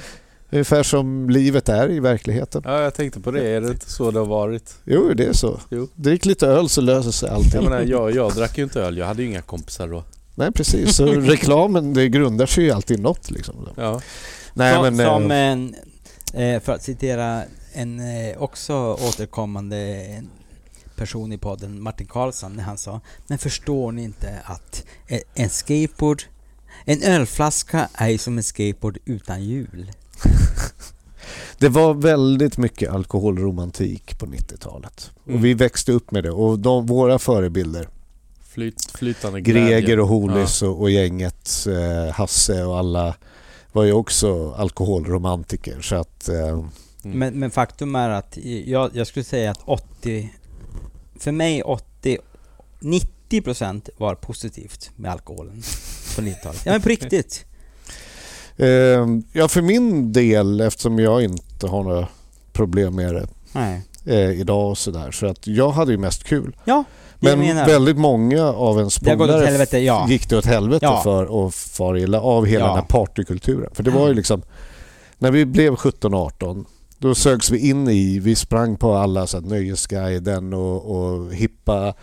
Ungefär 0.49 0.83
som 0.83 1.29
livet 1.29 1.69
är 1.69 1.91
i 1.91 1.99
verkligheten. 1.99 2.61
ja, 2.65 2.81
jag 2.81 2.93
tänkte 2.93 3.19
på 3.19 3.31
det. 3.31 3.47
Är 3.47 3.61
det 3.61 3.67
inte 3.67 3.91
så 3.91 4.11
det 4.11 4.19
har 4.19 4.25
varit? 4.25 4.75
Jo, 4.83 5.13
det 5.13 5.25
är 5.25 5.33
så. 5.33 5.59
Jo. 5.69 5.87
Drick 5.95 6.25
lite 6.25 6.47
öl 6.47 6.69
så 6.69 6.81
löser 6.81 7.11
sig 7.11 7.29
allting. 7.29 7.51
Jag 7.53 7.63
menar, 7.63 7.81
jag, 7.81 8.11
jag 8.15 8.33
drack 8.33 8.57
ju 8.57 8.63
inte 8.63 8.81
öl. 8.81 8.97
Jag 8.97 9.05
hade 9.05 9.21
ju 9.23 9.27
inga 9.29 9.41
kompisar 9.41 9.87
då. 9.87 10.03
Nej, 10.35 10.51
precis. 10.51 10.95
Så 10.95 11.05
reklamen 11.05 11.93
det 11.93 12.09
grundar 12.09 12.45
sig 12.45 12.63
ju 12.63 12.71
alltid 12.71 12.99
i 12.99 13.01
något. 13.01 13.31
Liksom. 13.31 13.69
Ja. 13.75 14.01
Nej, 14.53 14.73
som, 14.75 14.95
men, 14.95 14.99
eh, 14.99 15.13
som 15.13 15.31
en, 15.31 15.75
eh, 16.33 16.61
för 16.61 16.73
att 16.73 16.83
citera 16.83 17.43
en 17.73 17.99
eh, 17.99 18.37
också 18.37 18.73
återkommande 18.93 20.05
person 20.95 21.33
i 21.33 21.37
podden, 21.37 21.81
Martin 21.81 22.07
Karlsson, 22.07 22.53
när 22.53 22.63
han 22.63 22.77
sa 22.77 23.01
Men 23.27 23.37
förstår 23.37 23.91
ni 23.91 24.03
inte 24.03 24.39
att 24.43 24.85
eh, 25.07 25.19
en 25.33 25.49
skateboard, 25.49 26.23
en 26.85 27.03
ölflaska 27.03 27.89
är 27.93 28.09
ju 28.09 28.17
som 28.17 28.37
en 28.37 28.43
skateboard 28.43 28.97
utan 29.05 29.43
hjul? 29.43 29.91
det 31.57 31.69
var 31.69 31.93
väldigt 31.93 32.57
mycket 32.57 32.91
alkoholromantik 32.91 34.19
på 34.19 34.25
90-talet. 34.25 35.11
Mm. 35.25 35.37
Och 35.37 35.45
vi 35.45 35.53
växte 35.53 35.91
upp 35.91 36.11
med 36.11 36.23
det. 36.23 36.31
Och 36.31 36.59
de, 36.59 36.85
våra 36.85 37.19
förebilder, 37.19 37.89
Flyt, 38.53 38.91
flytande 38.95 39.41
glädje. 39.41 39.81
Greger 39.81 39.99
och 39.99 40.07
Holis 40.07 40.61
och, 40.61 40.81
och 40.81 40.91
gänget, 40.91 41.67
eh, 41.67 42.13
Hasse 42.13 42.63
och 42.63 42.77
alla 42.77 43.15
var 43.71 43.83
ju 43.83 43.93
också 43.93 44.51
alkoholromantiker. 44.51 45.81
Så 45.81 45.95
att, 45.95 46.29
eh, 46.29 46.63
Mm. 47.05 47.19
Men, 47.19 47.39
men 47.39 47.51
faktum 47.51 47.95
är 47.95 48.09
att 48.09 48.37
jag, 48.65 48.91
jag 48.93 49.07
skulle 49.07 49.23
säga 49.23 49.51
att 49.51 49.59
80, 49.65 50.33
för 51.19 51.31
mig 51.31 51.63
80, 51.63 52.17
90% 52.79 53.89
var 53.97 54.15
positivt 54.15 54.91
med 54.95 55.11
alkoholen 55.11 55.63
på 56.15 56.21
90-talet. 56.21 56.61
Ja 56.65 56.71
men 56.71 56.81
på 56.81 56.89
riktigt. 56.89 57.45
eh, 58.57 59.07
ja, 59.31 59.47
för 59.47 59.61
min 59.61 60.13
del, 60.13 60.61
eftersom 60.61 60.99
jag 60.99 61.23
inte 61.23 61.67
har 61.67 61.83
några 61.83 62.07
problem 62.51 62.95
med 62.95 63.15
det 63.15 63.27
Nej. 63.51 63.81
eh, 64.05 64.31
idag 64.39 64.69
och 64.69 64.77
sådär. 64.77 65.11
Så 65.11 65.27
att 65.27 65.47
jag 65.47 65.69
hade 65.71 65.91
ju 65.91 65.97
mest 65.97 66.23
kul. 66.23 66.55
Ja, 66.65 66.83
Men 67.23 67.55
väldigt 67.55 67.97
många 67.97 68.43
av 68.43 68.77
ens 68.77 68.99
polare 68.99 69.79
ja. 69.79 70.05
gick 70.09 70.29
det 70.29 70.37
åt 70.37 70.45
helvete 70.45 70.85
Ja. 70.85 71.01
för 71.03 71.25
och 71.25 71.53
far 71.53 71.97
illa 71.97 72.21
av 72.21 72.45
hela 72.45 72.65
Ja. 72.65 72.67
den 72.67 72.75
här 72.75 72.85
partykulturen. 72.85 73.69
För 73.73 73.83
det 73.83 73.91
var 73.91 74.07
ju 74.07 74.13
liksom, 74.13 74.41
när 75.17 75.31
vi 75.31 75.45
blev 75.45 75.73
17-18 75.75 76.65
då 76.97 77.15
sögs 77.15 77.49
vi 77.51 77.69
in 77.69 77.89
i, 77.89 78.19
vi 78.19 78.35
sprang 78.35 78.77
på 78.77 78.93
alla 78.93 79.27
så 79.27 79.37
att 79.37 79.45
Nöjesguiden 79.45 80.53
och, 80.53 80.95
och 80.95 81.33
hippa 81.33 81.93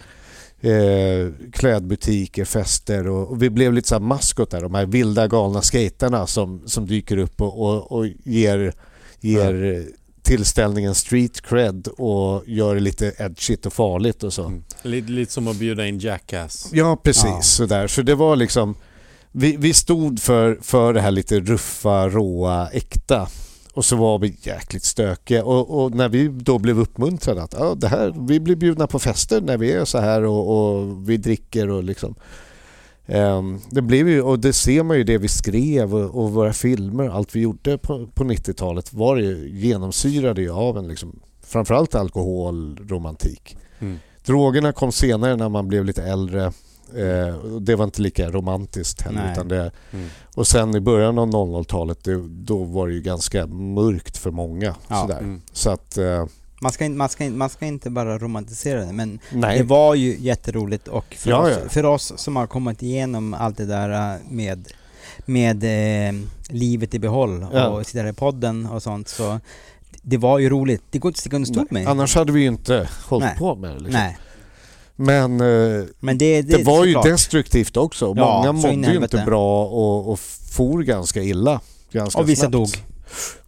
eh, 0.61 1.51
klädbutiker, 1.53 2.45
fester 2.45 3.09
och, 3.09 3.31
och 3.31 3.43
vi 3.43 3.51
blev 3.51 3.73
lite 3.73 3.89
så 3.89 3.95
här 3.95 4.01
maskot 4.01 4.51
där, 4.51 4.61
de 4.61 4.75
här 4.75 4.87
vilda 4.87 5.27
galna 5.29 5.63
skaterna 5.63 6.27
som, 6.27 6.63
som 6.67 6.87
dyker 6.87 7.17
upp 7.17 7.41
och, 7.43 7.61
och, 7.61 7.93
och 7.93 8.07
ger, 8.25 8.73
ger 9.21 9.65
eh, 9.65 9.83
tillställningen 10.31 10.95
street 10.95 11.41
cred 11.41 11.89
och 11.97 12.43
gör 12.47 12.75
det 12.75 12.81
lite 12.81 13.13
edgigt 13.19 13.67
och 13.67 13.73
farligt 13.73 14.23
och 14.23 14.33
så. 14.33 14.45
Mm. 14.45 14.65
Lite, 14.83 15.11
lite 15.11 15.33
som 15.33 15.49
att 15.49 15.57
bjuda 15.57 15.87
in 15.87 15.99
Jackass. 15.99 16.69
Ja, 16.73 16.97
precis. 16.97 17.25
Ja. 17.25 17.43
Sådär. 17.43 17.87
Så 17.87 18.03
det 18.03 18.15
var 18.15 18.37
liksom... 18.37 18.75
Vi, 19.33 19.57
vi 19.57 19.75
stod 19.75 20.21
för, 20.21 20.59
för 20.63 20.95
det 20.95 21.01
här 21.01 21.11
lite 21.11 21.41
ruffa, 21.41 22.09
råa, 22.09 22.69
äkta. 22.69 23.29
Och 23.73 23.85
så 23.85 23.97
var 23.97 24.19
vi 24.19 24.37
jäkligt 24.43 24.85
stökiga. 24.85 25.45
Och, 25.45 25.83
och 25.83 25.95
när 25.95 26.09
vi 26.09 26.29
då 26.29 26.59
blev 26.59 26.79
uppmuntrade 26.79 27.43
att 27.43 27.55
ja, 27.59 27.75
det 27.75 27.89
här, 27.89 28.15
vi 28.29 28.41
blir 28.41 28.57
bjudna 28.57 28.87
på 28.87 28.99
fester 28.99 29.41
när 29.41 29.59
vi 29.59 29.73
är 29.73 29.85
så 29.85 29.99
här 29.99 30.25
och, 30.25 30.77
och 30.77 31.09
vi 31.11 31.17
dricker 31.17 31.69
och 31.69 31.85
liksom... 31.85 32.15
Ehm, 33.07 33.61
det 33.71 33.83
blev 33.83 34.09
ju, 34.09 34.23
och 34.23 34.39
det 34.39 34.53
ser 34.53 34.83
man 34.83 34.97
ju 34.97 35.05
det 35.05 35.19
vi 35.19 35.29
skrev 35.29 35.95
och, 35.95 36.31
våra 36.33 36.53
filmer, 36.53 37.09
allt 37.09 37.37
vi 37.37 37.41
gjorde 37.41 37.79
på, 37.79 38.07
på 38.15 38.25
90-talet 38.25 38.93
var 38.93 39.17
ju 39.17 39.51
genomsyrade 39.53 40.43
ju 40.43 40.51
av 40.53 40.79
en 40.79 40.89
liksom, 40.89 41.21
framförallt 41.43 41.95
alkoholromantik. 41.95 43.57
Mm. 43.79 43.99
Drogerna 44.25 44.73
kom 44.73 44.93
senare 44.93 45.37
när 45.37 45.49
man 45.49 45.69
blev 45.69 45.85
lite 45.85 46.03
äldre. 46.03 46.53
Eh, 46.97 47.35
och 47.55 47.63
det 47.63 47.77
var 47.77 47.85
inte 47.85 48.03
lika 48.03 48.31
romantiskt 48.31 49.01
heller. 49.03 49.23
Nej. 49.23 49.33
Utan 49.33 49.49
det, 49.49 49.71
Mm. 49.93 50.07
och 50.35 50.47
sen 50.47 50.75
i 50.77 50.81
början 50.81 51.19
av 51.19 51.29
00-talet 51.29 52.05
det, 52.05 52.29
då 52.29 52.65
var 52.65 52.89
det 52.89 52.95
ju 52.95 53.01
ganska 53.03 53.47
mörkt 53.47 54.17
för 54.17 54.31
många. 54.31 54.75
Ja. 54.89 55.01
Sådär. 55.01 55.19
Mm. 55.19 55.41
Så 55.53 55.71
att, 55.71 55.99
eh, 55.99 56.27
Man 56.63 56.73
ska, 56.73 56.85
in- 56.85 56.97
man, 56.97 57.09
ska, 57.09 57.25
in- 57.25 57.39
man 57.39 57.51
ska 57.51 57.67
inte 57.67 57.91
bara 57.91 58.19
romantisera 58.19 58.85
det, 58.85 58.93
men 58.93 59.19
nej. 59.33 59.59
det 59.59 59.65
var 59.65 59.95
ju 59.95 60.17
jätteroligt 60.19 60.89
och 60.89 61.15
för, 61.19 61.31
Ja, 61.31 61.39
oss, 61.39 61.59
ja. 61.63 61.69
för 61.69 61.85
oss 61.85 62.13
som 62.17 62.37
har 62.37 62.47
kommit 62.47 62.83
igenom 62.83 63.35
allt 63.35 63.57
det 63.57 63.67
där 63.67 64.15
äh, 64.15 64.21
med, 64.31 64.69
med 65.27 65.65
eh, 66.09 66.15
livet 66.49 66.95
i 66.95 66.99
behåll 66.99 67.47
Ja. 67.53 67.69
och 67.69 67.87
sitta 67.87 68.03
där 68.03 68.11
i 68.11 68.13
podden 68.13 68.67
och 68.67 68.83
sånt 68.83 69.09
så 69.09 69.41
det 70.03 70.17
var 70.17 70.39
ju 70.39 70.49
roligt. 70.51 70.83
Det 70.91 70.99
går 70.99 71.09
inte 71.09 71.17
att 71.17 71.21
sticka 71.21 71.37
under 71.37 71.47
stol 71.53 71.67
med. 71.71 71.89
Annars 71.89 72.15
hade 72.15 72.33
vi 72.33 72.41
ju 72.41 72.47
inte 72.47 72.89
hållit 73.07 73.27
Nej. 73.27 73.37
på 73.39 73.55
med 73.55 73.71
det. 73.71 73.75
Liksom. 73.79 73.93
Nej, 73.93 74.19
Men 74.97 75.41
eh, 75.41 75.85
men 76.01 76.19
det, 76.19 76.43
det, 76.43 76.57
det, 76.57 76.65
var 76.65 76.85
ju 76.85 76.93
såklart. 76.95 77.05
destruktivt 77.13 77.77
också. 77.77 78.15
Ja, 78.17 78.37
Många 78.39 78.53
mådde 78.53 78.93
ju 78.93 78.97
inte 79.03 79.23
bra 79.27 79.67
och, 79.67 80.13
och 80.13 80.19
for 80.53 80.83
ganska 80.83 81.23
illa. 81.23 81.61
Ganska 81.93 82.21
Och 82.21 82.29
vissa 82.29 82.41
snabbt. 82.41 82.53
dog. 82.53 82.69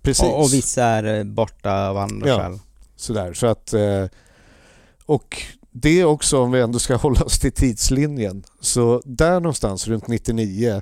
Precis. 0.03 0.25
Och, 0.25 0.41
och 0.41 0.53
vissa 0.53 0.85
är 0.85 1.19
eh, 1.19 1.25
borta 1.25 1.89
av 1.89 1.97
andra 1.99 2.29
Ja. 2.29 2.39
skäl. 2.39 2.59
Sådär, 3.03 3.33
så 3.35 3.47
att... 3.47 3.73
eh, 3.75 4.05
Och 5.07 5.43
det 5.71 6.05
också, 6.05 6.39
om 6.41 6.53
vi 6.53 6.61
ändå 6.61 6.79
ska 6.79 6.97
hålla 7.07 7.25
oss 7.25 7.39
till 7.39 7.53
tidslinjen. 7.53 8.45
Så 8.61 9.03
där 9.05 9.41
någonstans 9.41 9.89
runt 9.89 10.07
99, 10.09 10.81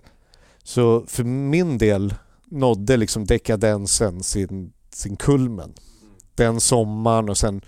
så 0.64 1.04
för 1.06 1.24
min 1.24 1.78
del 1.78 2.14
nådde 2.50 2.96
liksom 2.96 3.24
dekadensen 3.26 4.22
sin, 4.22 4.72
sin 4.92 5.16
kulmen. 5.16 5.72
Den 6.34 6.60
sommaren 6.60 7.28
och 7.28 7.38
sen 7.38 7.60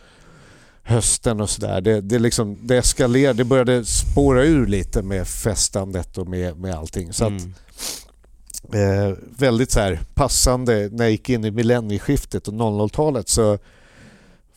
hösten 0.83 1.41
och 1.41 1.51
sådär. 1.51 1.81
Det, 1.81 2.01
det, 2.01 2.19
liksom, 2.19 2.59
det 2.63 2.77
eskalerade, 2.77 3.39
det 3.39 3.45
började 3.45 3.85
spåra 3.85 4.45
ur 4.45 4.67
lite 4.67 5.03
med 5.03 5.27
festandet 5.29 6.19
och 6.19 6.27
med, 6.29 6.57
med 6.59 6.75
allting. 6.75 7.13
Så 7.13 7.25
att, 7.25 7.33
Mm. 8.73 9.11
eh, 9.11 9.17
väldigt 9.39 9.71
så 9.71 9.81
här 9.81 10.01
passande 10.15 10.89
när 10.93 11.05
jag 11.05 11.11
gick 11.11 11.29
in 11.29 11.45
i 11.45 11.51
millennieskiftet 11.51 12.49
och 12.49 12.55
00-talet 12.55 13.29
så 13.29 13.59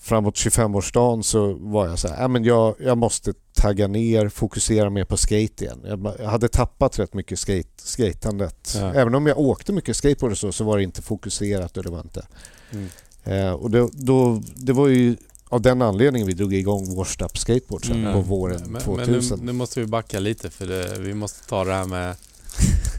framåt 0.05 0.35
25-årsdagen 0.35 1.21
så 1.21 1.53
var 1.53 1.87
jag 1.87 1.99
så 1.99 2.07
här, 2.07 2.27
men 2.27 2.43
jag, 2.43 2.75
jag 2.79 2.97
måste 2.97 3.33
tagga 3.53 3.87
ner, 3.87 4.29
fokusera 4.29 4.89
mer 4.89 5.05
på 5.05 5.17
skate 5.17 5.63
igen. 5.63 5.79
Jag, 5.85 6.13
jag 6.19 6.29
hade 6.29 6.47
tappat 6.47 6.99
rätt 6.99 7.13
mycket 7.13 7.39
skate, 7.39 7.69
skatandet. 7.77 8.73
Ja. 8.75 8.93
Även 8.93 9.15
om 9.15 9.27
jag 9.27 9.37
åkte 9.39 9.73
mycket 9.73 9.95
skateboard 9.95 10.31
och 10.31 10.37
så, 10.37 10.51
så 10.51 10.63
var 10.63 10.77
det 10.77 10.83
inte 10.83 11.01
fokuserat 11.01 11.77
och 11.77 11.83
det 11.83 11.89
var 11.89 11.99
inte... 11.99 12.27
Mm. 12.71 12.87
Eh, 13.23 13.51
och 13.53 13.71
det, 13.71 13.89
då, 13.93 14.41
det 14.55 14.73
var 14.73 14.87
ju 14.87 15.15
av 15.49 15.61
den 15.61 15.81
anledningen 15.81 16.27
vi 16.27 16.33
drog 16.33 16.53
igång 16.53 16.95
Washed 16.95 17.21
Up 17.25 17.37
Skateboard 17.37 17.85
sen 17.85 17.95
Mm. 18.01 18.13
på 18.13 18.21
våren 18.21 18.61
Men, 18.61 18.71
men 18.71 18.81
2000. 18.81 19.39
nu, 19.39 19.45
nu 19.45 19.51
måste 19.51 19.79
vi 19.79 19.85
backa 19.85 20.19
lite 20.19 20.49
för 20.49 20.67
det, 20.67 20.99
vi 20.99 21.13
måste 21.13 21.47
ta 21.49 21.63
det 21.63 21.73
här 21.73 21.85
med 21.85 22.15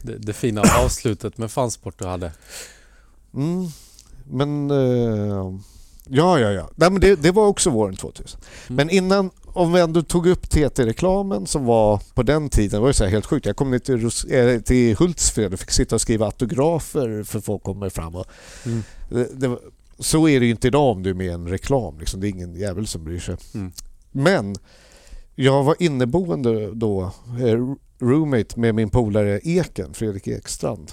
det, 0.02 0.18
det 0.18 0.32
fina 0.32 0.62
avslutet 0.84 1.38
med 1.38 1.50
fansport 1.50 1.98
du 1.98 2.06
hade. 2.06 2.32
Mm. 3.34 3.66
Men... 4.24 4.70
Eh, 4.70 5.52
ja, 6.08 6.38
ja, 6.40 6.50
ja. 6.52 6.70
Nej, 6.74 6.90
men 6.90 7.00
det, 7.00 7.14
det 7.22 7.30
var 7.30 7.46
också 7.46 7.70
våren 7.70 7.96
2000. 7.96 8.40
Mm. 8.68 8.76
Men 8.76 8.90
innan, 8.90 9.30
om 9.46 9.72
vi 9.72 9.80
ändå 9.80 10.02
tog 10.02 10.26
upp 10.26 10.50
TT-reklamen 10.50 11.46
som 11.46 11.64
var 11.64 12.00
på 12.14 12.22
den 12.22 12.48
tiden, 12.48 12.70
det 12.70 12.80
var 12.80 12.88
ju 12.88 12.92
så 12.92 13.04
helt 13.04 13.26
sjukt. 13.26 13.46
Jag 13.46 13.56
kom 13.56 13.70
ner 13.70 13.78
till, 13.78 13.96
Ros- 13.96 14.30
eh, 14.32 14.60
till 14.60 14.96
Hultsfred 14.96 15.52
och 15.52 15.60
fick 15.60 15.70
sitta 15.70 15.94
och 15.94 16.00
skriva 16.00 16.26
autografer 16.26 17.22
för 17.22 17.40
folk 17.40 17.62
kommer 17.62 17.88
fram. 17.88 18.14
Och 18.14 18.26
Mm. 18.66 18.82
det, 19.10 19.28
det, 19.40 19.58
så 19.98 20.28
är 20.28 20.40
det 20.40 20.46
ju 20.46 20.52
inte 20.52 20.68
idag 20.68 20.90
om 20.96 21.02
du 21.02 21.10
är 21.10 21.14
med 21.14 21.26
i 21.26 21.30
en 21.30 21.48
reklam. 21.48 21.98
Liksom. 21.98 22.20
Det 22.20 22.26
är 22.26 22.30
ingen 22.30 22.54
jävel 22.54 22.86
som 22.86 23.04
bryr 23.04 23.18
sig. 23.20 23.36
Mm. 23.54 23.72
Men 24.12 24.56
jag 25.34 25.62
var 25.64 25.76
inneboende 25.78 26.70
då, 26.74 27.02
eh, 27.40 27.58
roommate 27.98 28.60
med 28.60 28.74
min 28.74 28.90
polare 28.90 29.40
Eken, 29.44 29.94
Fredrik 29.94 30.26
Ekstrand. 30.28 30.92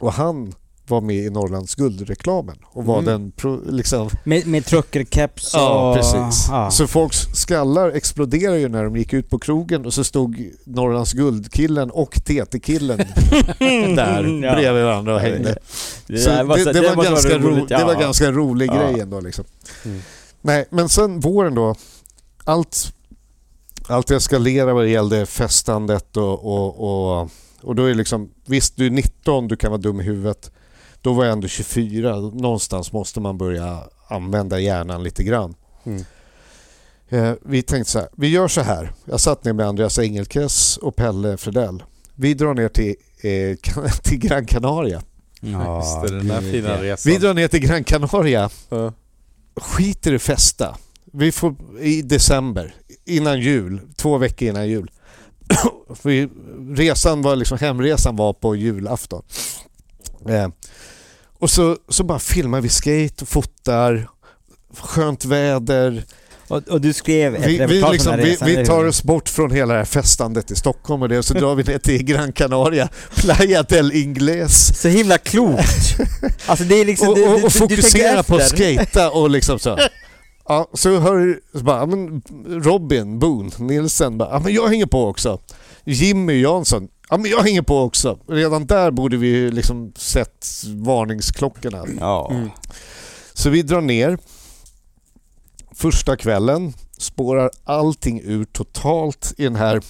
Och 0.00 0.12
han 0.12 0.54
var 0.90 1.00
med 1.00 1.16
i 1.16 1.30
Norrlands 1.30 1.74
guldreklamen 1.74 2.56
och 2.64 2.84
var 2.84 2.98
Mm. 2.98 3.32
den 3.42 3.74
liksom... 3.76 4.10
Med, 4.24 4.46
med 4.46 4.64
truckerkeps 4.66 5.54
och... 5.54 5.60
Ja, 5.60 5.94
precis. 5.96 6.46
Ja. 6.48 6.70
Så 6.70 6.86
folks 6.86 7.16
skallar 7.34 7.90
exploderade 7.90 8.58
ju 8.58 8.68
när 8.68 8.84
de 8.84 8.96
gick 8.96 9.12
ut 9.12 9.30
på 9.30 9.38
krogen 9.38 9.86
och 9.86 9.94
så 9.94 10.04
stod 10.04 10.50
Norrlands 10.64 11.12
guldkillen 11.12 11.90
och 11.90 12.12
TT-killen 12.24 12.98
där 13.96 14.40
Ja. 14.44 14.54
bredvid 14.54 14.84
varandra 14.84 15.14
och 15.14 15.20
hängde. 15.20 15.58
Det 16.06 16.18
Så 16.18 16.30
där 16.30 16.36
det, 16.64 16.72
det, 16.72 16.80
var, 16.88 16.96
måste 16.96 17.10
ganska 17.10 17.28
vara 17.28 17.42
ro, 17.42 17.50
roligt, 17.50 17.68
det 17.68 17.84
var 17.84 17.92
ja. 17.94 18.00
ganska 18.00 18.30
rolig 18.32 18.66
Ja. 18.70 18.74
grej 18.90 19.00
ändå 19.00 19.20
liksom. 19.20 19.44
Mm. 19.84 20.00
Nej, 20.42 20.64
men 20.70 20.88
sen 20.88 21.20
våren 21.20 21.54
då. 21.54 21.74
Allt, 22.44 22.92
allt 23.88 24.10
eskalerade 24.10 24.72
vad 24.72 24.84
det 24.84 24.90
gällde 24.90 25.26
festandet 25.26 26.16
och, 26.16 26.44
och, 26.44 27.20
och, 27.20 27.30
och 27.62 27.74
då 27.74 27.84
är 27.84 27.88
det 27.88 27.94
liksom, 27.94 28.30
visst 28.46 28.76
du 28.76 28.86
är 28.86 28.90
19, 28.90 29.48
du 29.48 29.56
kan 29.56 29.70
vara 29.70 29.80
dum 29.80 30.00
i 30.00 30.04
huvudet. 30.04 30.50
Då 31.02 31.12
var 31.12 31.24
jag 31.24 31.32
ändå 31.32 31.48
24. 31.48 32.16
Någonstans 32.16 32.92
måste 32.92 33.20
man 33.20 33.38
börja 33.38 33.80
använda 34.08 34.60
hjärnan 34.60 35.02
lite 35.02 35.24
grann. 35.24 35.54
Mm. 35.84 36.04
Eh, 37.08 37.32
vi 37.42 37.62
tänkte 37.62 37.92
så 37.92 37.98
här, 37.98 38.08
vi 38.16 38.28
gör 38.28 38.48
så 38.48 38.60
här. 38.60 38.92
Jag 39.04 39.20
satt 39.20 39.44
ner 39.44 39.52
med 39.52 39.66
Andreas 39.66 39.98
Engelkes 39.98 40.76
och 40.76 40.96
Pelle 40.96 41.36
Fredell. 41.36 41.82
Vi 42.14 42.34
drar 42.34 42.54
ner 42.54 42.68
till, 42.68 42.94
eh, 43.20 43.56
till 44.02 44.18
Gran 44.18 44.46
Canaria. 44.46 45.02
Ja, 45.40 45.78
Just 45.78 46.12
det, 46.12 46.18
den 46.18 46.28
där 46.28 46.40
fina 46.40 46.82
resan. 46.82 47.12
Vi 47.12 47.18
drar 47.18 47.34
ner 47.34 47.48
till 47.48 47.60
Gran 47.60 47.84
Canaria. 47.84 48.50
Ja. 48.68 48.92
skiter 49.56 50.12
i 50.12 50.18
festa. 50.18 50.76
Vi 51.12 51.32
får 51.32 51.54
i 51.80 52.02
december, 52.02 52.74
innan 53.04 53.40
jul, 53.40 53.80
två 53.96 54.18
veckor 54.18 54.48
innan 54.48 54.68
jul. 54.68 54.90
resan 56.76 57.22
var 57.22 57.36
liksom, 57.36 57.58
hemresan 57.58 58.16
var 58.16 58.32
på 58.32 58.56
julafton. 58.56 59.22
Eh, 60.28 60.48
och 61.40 61.50
så, 61.50 61.76
så 61.88 62.04
bara 62.04 62.18
filmar 62.18 62.60
vi 62.60 62.68
skate 62.68 63.14
och 63.22 63.28
fotar, 63.28 64.08
skönt 64.78 65.24
väder. 65.24 66.04
Och, 66.48 66.68
och 66.68 66.80
du 66.80 66.92
skrev 66.92 67.34
ett 67.34 67.46
Vi, 67.46 67.66
vi, 67.66 67.84
liksom, 67.92 68.16
vi, 68.16 68.36
vi 68.44 68.66
tar 68.66 68.84
oss 68.84 69.02
bort 69.02 69.28
från 69.28 69.50
hela 69.50 69.72
det 69.72 69.78
här 69.78 69.84
festandet 69.84 70.50
i 70.50 70.56
Stockholm 70.56 71.02
och 71.02 71.08
det 71.08 71.18
och 71.18 71.24
så 71.24 71.34
drar 71.34 71.54
vi 71.54 71.62
ner 71.62 71.78
till 71.78 72.02
Gran 72.02 72.32
Canaria, 72.32 72.88
Playa 73.16 73.62
del 73.62 73.92
Ingles. 73.92 74.80
Så 74.80 74.88
himla 74.88 75.18
klokt! 75.18 75.96
Alltså 76.46 76.64
det 76.64 76.74
är 76.74 76.84
liksom... 76.84 77.08
och, 77.08 77.18
och, 77.18 77.44
och 77.44 77.52
fokusera 77.52 78.22
på 78.22 78.36
att 78.36 78.48
skata 78.48 79.10
och 79.10 79.30
liksom 79.30 79.58
så. 79.58 79.78
Ja, 80.48 80.70
så 80.74 80.98
hör 80.98 81.40
så 81.52 81.64
bara, 81.64 81.86
men 81.86 82.22
Robin 82.48 83.18
Boone 83.18 83.50
Nilsen 83.58 84.18
bara, 84.18 84.30
ja, 84.30 84.38
men 84.38 84.54
jag 84.54 84.68
hänger 84.68 84.86
på 84.86 85.06
också. 85.06 85.40
Jimmy 85.84 86.40
Jansson, 86.40 86.88
ja 87.10 87.16
men 87.16 87.30
jag 87.30 87.42
hänger 87.42 87.62
på 87.62 87.78
också. 87.78 88.18
Redan 88.28 88.66
där 88.66 88.90
borde 88.90 89.16
vi 89.16 89.50
liksom 89.50 89.92
sett 89.96 90.46
varningsklockorna. 90.76 91.84
Ja. 92.00 92.30
Mm. 92.30 92.50
Så 93.32 93.50
vi 93.50 93.62
drar 93.62 93.80
ner. 93.80 94.18
Första 95.74 96.16
kvällen 96.16 96.72
spårar 96.98 97.50
allting 97.64 98.20
ur 98.24 98.44
totalt 98.44 99.34
i 99.38 99.44
den 99.44 99.56
här 99.56 99.80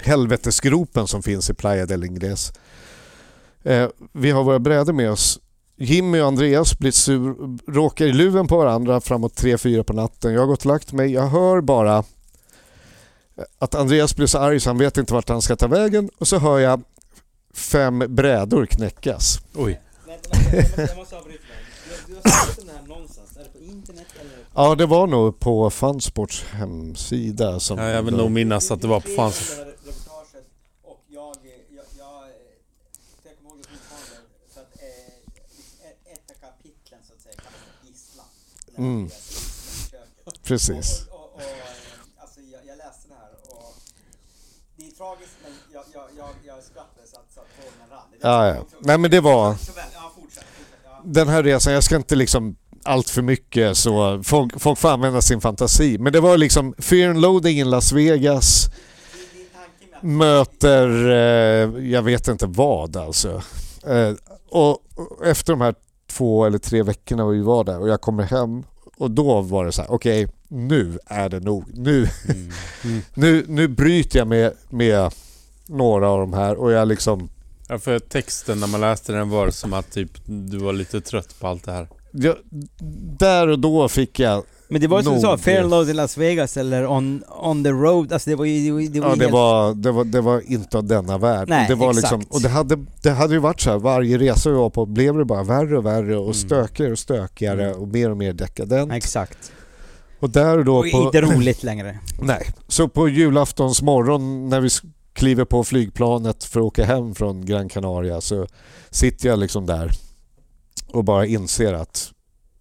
helvetesgropen 0.00 1.06
som 1.06 1.22
finns 1.22 1.50
i 1.50 1.54
Playa 1.54 1.86
del 1.86 2.04
Ingles. 2.04 2.52
Eh, 3.62 3.88
vi 4.12 4.30
har 4.30 4.44
våra 4.44 4.58
brädor 4.58 4.92
med 4.92 5.10
oss. 5.10 5.40
Jimmy 5.76 6.20
och 6.20 6.26
Andreas 6.26 6.78
blir 6.78 6.90
sur, 6.90 7.34
råkar 7.72 8.06
i 8.06 8.12
luven 8.12 8.46
på 8.46 8.56
varandra 8.56 9.00
framåt 9.00 9.40
3-4 9.40 9.82
på 9.82 9.92
natten. 9.92 10.32
Jag 10.32 10.40
har 10.40 10.46
gått 10.46 10.60
och 10.60 10.66
lagt 10.66 10.92
mig. 10.92 11.12
Jag 11.12 11.26
hör 11.26 11.60
bara 11.60 12.04
att 13.58 13.74
Andreas 13.74 14.16
blir 14.16 14.26
så 14.26 14.38
arg 14.38 14.60
så 14.60 14.68
han 14.68 14.78
vet 14.78 14.96
inte 14.96 15.14
vart 15.14 15.28
han 15.28 15.42
ska 15.42 15.56
ta 15.56 15.66
vägen 15.66 16.10
och 16.18 16.28
så 16.28 16.38
hör 16.38 16.58
jag 16.58 16.82
fem 17.54 18.04
brädor 18.08 18.66
knäckas. 18.66 19.38
Oj. 19.54 19.80
Jag 20.06 20.96
måste 20.96 21.16
avbryta 21.16 21.42
dig. 21.42 21.64
Du 22.06 22.14
har 22.14 22.60
om 22.60 22.66
det 22.66 22.72
här 22.72 22.86
någonstans. 22.88 23.36
Är 23.36 23.44
det 23.44 23.50
på 23.50 23.58
internet 23.58 24.06
eller? 24.20 24.38
Ja, 24.54 24.74
det 24.74 24.86
var 24.86 25.06
nog 25.06 25.40
på 25.40 25.70
Funsports 25.70 26.44
hemsida. 26.44 27.60
Som 27.60 27.78
Ja, 27.78 27.88
jag 27.88 28.02
vill 28.02 28.16
nog 28.16 28.30
minnas 28.30 28.70
att 28.70 28.80
det 28.80 28.88
var 28.88 29.00
på 29.00 29.08
fans... 29.08 29.50
reportaget 29.50 30.46
och 30.82 31.00
jag, 31.08 31.36
jag, 31.42 31.84
jag, 31.98 32.28
jag 33.24 33.36
kommer 33.36 33.50
ihåg 33.50 33.58
det 33.62 33.68
fortfarande 33.68 34.16
för 34.54 34.60
att 34.60 34.82
eh, 34.82 36.12
ett 36.12 36.30
av 36.30 36.34
kapitlen 36.48 37.00
så 37.08 37.12
att 37.14 37.20
säga 37.20 37.34
kallas 37.36 37.60
för 37.80 37.86
gisslan. 37.88 38.26
Mm. 38.76 39.10
Precis. 40.42 41.06
Och, 41.10 41.14
och, 41.14 41.34
och, 41.34 41.40
eh, 41.40 41.46
alltså 42.22 42.40
jag, 42.40 42.60
jag 42.66 42.76
läste 42.78 43.08
det 43.08 43.14
här 43.14 43.32
och 43.48 43.74
det 44.76 44.86
är 44.86 44.90
tragiskt 44.90 45.36
men 45.42 45.52
jag, 45.72 45.84
jag, 45.94 46.06
jag, 46.20 46.30
jag 46.50 46.58
skrattade 46.64 47.06
så 47.12 47.16
att, 47.16 47.28
så 47.34 47.40
att 47.40 47.50
tårarna 47.56 47.86
rann. 47.94 48.08
Det 48.12 48.13
Ja, 48.24 48.48
ja. 48.48 48.56
Nej, 48.78 48.98
men 48.98 49.10
det 49.10 49.20
var-. 49.20 49.56
Den 51.04 51.28
här 51.28 51.42
resan, 51.42 51.72
jag 51.72 51.84
ska 51.84 51.96
inte 51.96 52.16
liksom 52.16 52.56
allt 52.82 53.10
för 53.10 53.22
mycket 53.22 53.76
så 53.76 54.22
folk, 54.22 54.60
folk 54.60 54.78
får 54.78 54.88
använda 54.88 55.22
sin 55.22 55.40
fantasi. 55.40 55.98
Men 55.98 56.12
det 56.12 56.20
var 56.20 56.38
liksom 56.38 56.74
Fear 56.78 57.10
and 57.10 57.20
Loading 57.20 57.60
i 57.60 57.64
Las 57.64 57.92
Vegas 57.92 58.68
möter, 60.00 61.10
eh, 61.10 61.84
jag 61.90 62.02
vet 62.02 62.28
inte 62.28 62.46
vad 62.46 62.96
alltså. 62.96 63.42
Eh, 63.86 64.12
och, 64.50 64.70
och 64.70 65.26
efter 65.26 65.52
de 65.52 65.60
här 65.60 65.74
två 66.06 66.44
eller 66.44 66.58
tre 66.58 66.82
veckorna 66.82 67.26
vi 67.26 67.40
var 67.42 67.64
där 67.64 67.80
och 67.80 67.88
jag 67.88 68.00
kommer 68.00 68.22
hem 68.22 68.64
och 68.96 69.10
då 69.10 69.40
var 69.40 69.64
det 69.64 69.72
så 69.72 69.82
här: 69.82 69.92
okej 69.92 70.28
nu 70.48 70.98
är 71.06 71.28
det 71.28 71.40
nog. 71.40 71.64
Nu, 71.74 72.08
Mm. 72.84 73.02
nu, 73.14 73.44
nu 73.48 73.68
bryter 73.68 74.18
jag 74.18 74.28
med, 74.28 74.52
med 74.70 75.12
några 75.66 76.08
av 76.08 76.18
de 76.20 76.32
här 76.32 76.54
och 76.54 76.72
jag 76.72 76.88
liksom 76.88 77.28
Ja, 77.68 77.78
för 77.78 77.98
texten 77.98 78.60
när 78.60 78.66
man 78.66 78.80
läste 78.80 79.12
den 79.12 79.30
var 79.30 79.46
det 79.46 79.52
som 79.52 79.72
att 79.72 79.90
typ 79.92 80.10
du 80.26 80.58
var 80.58 80.72
lite 80.72 81.00
trött 81.00 81.34
på 81.40 81.46
allt 81.46 81.64
det 81.64 81.72
här. 81.72 81.88
jag, 82.12 82.36
där 83.18 83.48
och 83.48 83.58
då 83.58 83.88
fick 83.88 84.20
jag 84.20 84.42
Men 84.68 84.80
det 84.80 84.86
var 84.86 85.02
som 85.02 85.14
du 85.14 85.20
sa, 85.20 85.30
Nog. 85.30 85.40
Fair 85.40 85.60
and 85.62 85.70
Load 85.70 85.90
i 85.90 85.92
Las 85.92 86.16
Vegas 86.18 86.56
eller 86.56 86.86
On, 86.86 87.22
on 87.42 87.64
the 87.64 87.70
Road, 87.70 88.12
alltså 88.12 88.30
det 88.30 88.36
var 88.36 88.44
ju... 88.44 88.88
Det 88.88 89.00
var, 89.00 89.00
det 89.00 89.00
var, 89.00 89.08
Ja, 89.10 89.14
det 89.16 89.22
helt- 89.24 89.32
var, 89.32 89.74
det, 89.74 89.90
var, 89.92 90.04
det 90.04 90.20
var 90.20 90.52
inte 90.52 90.78
av 90.78 90.84
denna 90.84 91.18
värld. 91.18 91.48
Nej, 91.48 91.68
det 91.68 91.74
var 91.74 91.90
exakt. 91.90 92.02
liksom, 92.12 92.36
och 92.36 92.42
det 92.42 92.48
hade, 92.48 92.78
det 93.02 93.10
hade 93.10 93.34
ju 93.34 93.40
varit 93.40 93.60
så 93.60 93.70
här, 93.70 93.78
varje 93.78 94.18
resa 94.18 94.50
vi 94.50 94.56
var 94.56 94.70
på 94.70 94.86
blev 94.86 95.14
det 95.16 95.24
bara 95.24 95.42
värre 95.42 95.78
och 95.78 95.86
värre 95.86 96.16
och 96.16 96.22
Mm. 96.24 96.34
stökigare 96.34 96.92
och 96.92 96.98
stökigare 96.98 97.64
Mm. 97.68 97.80
och 97.82 97.88
mer 97.88 98.10
och 98.10 98.16
mer 98.16 98.32
dekadent. 98.32 98.92
Exakt. 98.92 99.52
Och 100.20 100.30
där 100.30 100.58
och 100.58 100.64
då 100.64 100.76
Och 100.78 100.90
på... 100.92 100.98
inte 101.02 101.20
roligt 101.20 101.62
längre. 101.62 101.98
Nej. 102.22 102.46
Så 102.68 102.88
på 102.88 103.08
julaftons 103.08 103.82
morgon 103.82 104.48
när 104.48 104.60
vi 104.60 104.68
kliver 105.14 105.44
på 105.44 105.64
flygplanet 105.64 106.44
för 106.44 106.60
att 106.60 106.66
åka 106.66 106.84
hem 106.84 107.14
från 107.14 107.46
Gran 107.46 107.68
Canaria 107.68 108.20
så 108.20 108.46
sitter 108.90 109.28
jag 109.28 109.38
liksom 109.38 109.66
där 109.66 109.90
och 110.92 111.04
bara 111.04 111.26
inser 111.26 111.72
att 111.72 112.12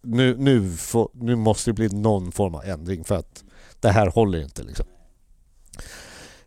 nu, 0.01 0.37
nu, 0.37 0.71
får, 0.71 1.09
nu 1.13 1.35
måste 1.35 1.69
det 1.69 1.73
bli 1.73 1.89
någon 1.89 2.31
form 2.31 2.55
av 2.55 2.63
ändring 2.65 3.03
för 3.03 3.15
att 3.15 3.43
det 3.79 3.89
här 3.89 4.07
håller 4.07 4.41
inte 4.41 4.63
liksom. 4.63 4.85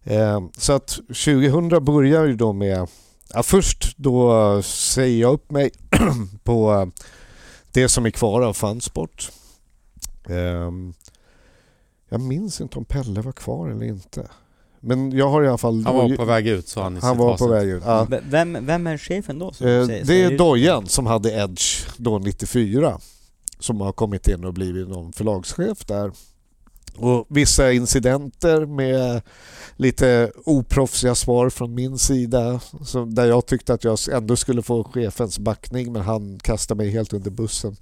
Eh, 0.02 0.40
så 0.58 0.72
att 0.72 0.88
2000 0.88 1.84
börjar 1.84 2.26
ju 2.26 2.36
då 2.36 2.52
med, 2.52 2.88
ja, 3.34 3.42
först 3.42 3.96
då 3.96 4.62
säger 4.62 5.20
jag 5.20 5.32
upp 5.32 5.50
mig 5.50 5.70
på 6.44 6.90
det 7.72 7.88
som 7.88 8.06
är 8.06 8.10
kvar 8.10 8.42
av 8.42 8.52
Funsport. 8.52 9.30
Eh, 10.28 10.72
Jag 12.08 12.20
minns 12.20 12.60
inte 12.60 12.78
om 12.78 12.84
Pelle 12.84 13.20
var 13.20 13.32
kvar 13.32 13.68
eller 13.68 13.86
inte. 13.86 14.28
Men 14.86 15.12
jag 15.12 15.28
har 15.28 15.42
i 15.44 15.48
alla 15.48 15.58
fall... 15.58 15.84
Han 15.84 15.94
var 15.96 16.16
på 16.16 16.24
väg 16.24 16.46
ut 16.46 16.68
sa 16.68 16.82
han 16.82 16.96
i 16.96 17.00
han 17.00 17.18
var 17.18 17.32
facit. 17.32 17.46
på 17.46 17.52
väg 17.52 17.68
ut. 17.68 17.82
Ja. 17.86 18.06
V- 18.10 18.20
Vem, 18.30 18.58
vem 18.66 18.86
är 18.86 18.98
chefen 18.98 19.38
då? 19.38 19.52
Som 19.52 19.66
Eh, 19.66 19.86
säger- 19.86 20.04
Det 20.04 20.22
är 20.22 20.38
Dojan 20.38 20.86
som 20.86 21.06
hade 21.06 21.30
Edge 21.32 21.86
då 21.96 22.18
94 22.18 22.98
som 23.58 23.80
har 23.80 23.92
kommit 23.92 24.28
in 24.28 24.44
och 24.44 24.54
blivit 24.54 24.88
någon 24.88 25.12
förlagschef 25.12 25.84
där. 25.86 26.12
Och 26.96 27.26
vissa 27.28 27.72
incidenter 27.72 28.66
med 28.66 29.22
lite 29.76 30.32
oproffsiga 30.44 31.14
svar 31.14 31.50
från 31.50 31.74
min 31.74 31.98
sida 31.98 32.60
så 32.84 33.04
där 33.04 33.26
jag 33.26 33.46
tyckte 33.46 33.74
att 33.74 33.84
jag 33.84 33.98
ändå 34.12 34.36
skulle 34.36 34.62
få 34.62 34.84
chefens 34.84 35.38
backning 35.38 35.92
men 35.92 36.02
han 36.02 36.38
kastade 36.42 36.78
mig 36.78 36.90
helt 36.90 37.12
under 37.12 37.30
bussen. 37.30 37.76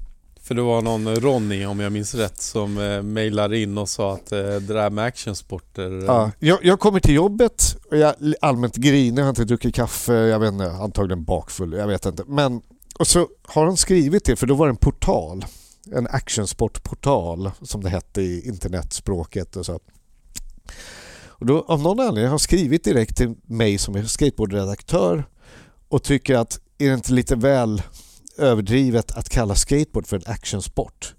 För 0.44 0.54
det 0.54 0.62
var 0.62 0.82
någon 0.82 1.16
Ronny, 1.16 1.64
om 1.66 1.80
jag 1.80 1.92
minns 1.92 2.14
rätt, 2.14 2.42
som 2.42 2.78
eh, 2.78 3.02
mejlade 3.02 3.58
in 3.58 3.78
och 3.78 3.88
sa 3.88 4.14
att 4.14 4.32
eh, 4.32 4.38
det 4.38 4.60
där 4.60 4.90
med 4.90 5.04
actionsporter... 5.04 5.98
eh, 5.98 6.04
Ja, 6.04 6.30
jag, 6.38 6.58
jag 6.64 6.80
kommer 6.80 7.00
till 7.00 7.14
jobbet 7.14 7.76
och 7.90 7.96
jag 7.96 8.08
är 8.08 8.34
allmänt 8.40 8.76
grinig, 8.76 9.18
jag 9.18 9.24
har 9.24 9.28
inte 9.30 9.44
druckit 9.44 9.74
kaffe, 9.74 10.12
jag 10.12 10.38
vet 10.38 10.52
inte, 10.52 10.70
antagligen 10.70 11.24
bakfull, 11.24 11.72
jag 11.72 11.86
vet 11.86 12.06
inte. 12.06 12.22
Men, 12.26 12.62
och 12.98 13.06
så 13.06 13.28
har 13.42 13.64
han 13.64 13.76
skrivit 13.76 14.24
det, 14.24 14.36
för 14.36 14.46
då 14.46 14.54
var 14.54 14.66
det 14.66 14.70
en 14.70 14.76
portal, 14.76 15.44
en 15.92 16.06
actionsportportal 16.06 17.50
som 17.62 17.82
det 17.82 17.90
hette 17.90 18.22
i 18.22 18.48
internetspråket 18.48 19.56
och 19.56 19.66
så. 19.66 19.80
Och 21.26 21.46
då, 21.46 21.64
av 21.68 21.80
någon 21.80 22.00
anledning 22.00 22.24
har 22.24 22.30
han 22.30 22.38
skrivit 22.38 22.84
direkt 22.84 23.16
till 23.16 23.34
mig 23.46 23.78
som 23.78 23.94
är 23.94 24.04
skateboardredaktör 24.04 25.24
och 25.88 26.02
tycker 26.02 26.34
att 26.36 26.60
är 26.78 26.88
det 26.88 26.94
inte 26.94 27.12
lite 27.12 27.36
väl 27.36 27.82
överdrivet 28.38 29.12
att 29.12 29.28
kalla 29.28 29.54
skateboard 29.54 30.06
för 30.06 30.16
en 30.16 30.22
actionsport? 30.26 31.14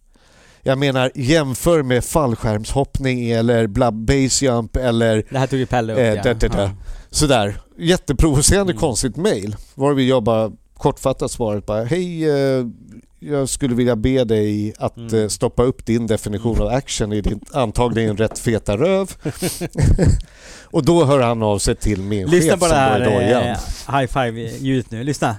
Jag 0.64 0.78
menar 0.78 1.12
jämför 1.16 1.84
med 1.84 2.04
fallskärmshoppning 2.06 3.30
eller 3.32 3.68
basejump 3.92 4.76
eller 4.76 5.24
Det 5.30 5.38
här 5.40 5.48
tog 5.48 5.60
ju 5.60 5.66
Pelle 5.66 5.94
upp 5.94 6.00
Eh, 6.00 6.06
ja. 6.06 6.24
där, 6.24 6.34
där, 6.34 6.70
sådär. 7.10 7.58
Jätteprovocerande 7.78 8.72
Mm. 8.72 8.80
konstigt 8.80 9.16
mail. 9.18 9.56
Var 9.76 9.94
vi 9.94 10.10
jag 10.10 10.24
bara 10.24 10.52
kortfattat 10.74 11.32
svaret 11.32 11.66
bara 11.66 11.84
Hej, 11.84 12.30
eh, 12.30 12.66
jag 13.20 13.50
skulle 13.50 13.76
vilja 13.76 13.96
be 13.96 14.24
dig 14.24 14.74
att 14.78 14.98
Mm. 14.98 15.22
eh, 15.24 15.28
stoppa 15.28 15.64
upp 15.64 15.86
din 15.86 16.08
definition 16.08 16.62
av 16.62 16.68
action 16.68 17.14
i 17.14 17.22
din 17.22 17.40
antagligen 17.54 18.18
rätt 18.18 18.40
feta 18.40 18.78
röv. 18.78 19.12
och 20.72 20.86
då 20.86 21.06
hör 21.06 21.20
han 21.22 21.44
av 21.44 21.60
sig 21.60 21.76
till 21.76 22.02
min 22.02 22.28
Lyssna 22.28 22.52
chef 22.52 22.60
på 22.60 22.66
som 22.66 22.78
var 22.78 22.78
i 22.78 22.80
här 22.80 23.06
dojan. 23.06 23.44
eh, 23.44 24.00
high 24.00 24.08
five-ljudet 24.14 24.92
nu, 24.92 25.04
lyssna. 25.04 25.36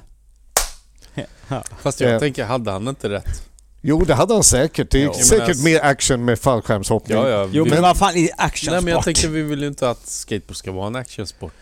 Fast 1.82 2.00
jag 2.00 2.12
Eh. 2.12 2.18
tänker, 2.18 2.44
hade 2.44 2.70
han 2.70 2.88
inte 2.88 3.08
rätt? 3.08 3.42
Jo, 3.82 4.04
det 4.04 4.14
hade 4.14 4.34
han 4.34 4.42
säkert. 4.44 4.90
Det 4.90 4.98
är 4.98 5.04
Jo, 5.04 5.12
men 5.16 5.24
säkert 5.24 5.48
alltså- 5.48 5.64
mer 5.64 5.80
action 5.84 6.24
med 6.24 6.38
fallskärmshoppning. 6.38 7.18
Ja, 7.18 7.28
ja. 7.28 7.48
Jo 7.52 7.64
vi- 7.64 7.70
men 7.70 7.82
vad 7.82 7.96
fan, 7.96 8.16
i 8.16 8.30
actionsport? 8.36 8.72
Nej 8.72 8.82
men 8.84 8.92
jag 8.92 9.04
tänker 9.04 9.28
vi 9.28 9.42
vill 9.42 9.60
ju 9.60 9.66
inte 9.68 9.90
att 9.90 10.06
skateboard 10.06 10.56
ska 10.56 10.72
vara 10.72 10.86
en 10.86 10.96
actionsport. 10.96 11.52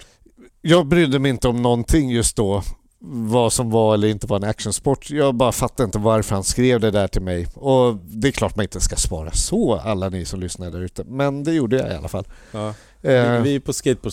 Jag 0.62 0.86
brydde 0.86 1.18
mig 1.18 1.30
inte 1.30 1.48
om 1.48 1.62
någonting 1.62 2.10
just 2.10 2.36
då. 2.36 2.62
Vad 3.06 3.52
som 3.52 3.70
var 3.70 3.94
eller 3.94 4.08
inte 4.08 4.26
var 4.26 4.36
en 4.36 4.44
actionsport. 4.44 5.10
Jag 5.10 5.34
bara 5.34 5.52
fattade 5.52 5.84
inte 5.84 5.98
varför 5.98 6.34
han 6.34 6.44
skrev 6.44 6.80
det 6.80 6.90
där 6.90 7.08
till 7.08 7.22
mig. 7.22 7.46
Och 7.54 7.96
det 7.96 8.28
är 8.28 8.32
klart 8.32 8.56
man 8.56 8.62
inte 8.62 8.80
ska 8.80 8.96
svara 8.96 9.30
så, 9.32 9.74
alla 9.74 10.08
ni 10.08 10.24
som 10.24 10.40
lyssnar 10.40 10.70
där 10.70 10.80
ute. 10.80 11.04
Men 11.04 11.44
det 11.44 11.52
gjorde 11.52 11.76
jag 11.76 11.92
i 11.92 11.94
alla 11.94 12.08
fall. 12.08 12.24
Ja. 12.52 12.68
Eh, 13.02 13.30
Vi, 13.42 13.52
vi 13.52 13.60
på 13.60 13.72
skateboard 13.72 14.12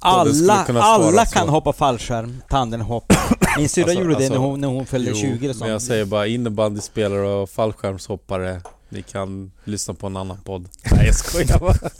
Alla, 0.00 0.64
alla 0.78 1.26
så. 1.26 1.32
kan 1.34 1.48
hoppa 1.48 1.72
fallskärm, 1.72 2.42
tandemhopp. 2.48 3.12
Min 3.58 3.68
syrra 3.68 3.84
Alltså- 3.84 4.00
gjorde 4.00 4.14
det 4.14 4.16
alltså- 4.16 4.32
när 4.32 4.40
hon, 4.40 4.60
när 4.60 4.68
hon 4.68 4.86
fyllde 4.86 5.10
Jo, 5.10 5.16
20 5.16 5.44
eller 5.44 5.58
men 5.60 5.68
jag 5.70 5.80
sånt. 5.80 5.88
säger 5.88 6.04
bara 6.04 6.26
innebandyspelare 6.26 7.26
och 7.28 7.50
fallskärmshoppare. 7.50 8.60
Ni 8.88 9.02
kan 9.02 9.52
lyssna 9.64 9.94
på 9.94 10.06
en 10.06 10.16
annan 10.16 10.38
podd. 10.44 10.68
Nej 10.92 11.06
jag 11.06 11.14
skojar 11.14 11.58
bara. 11.58 11.90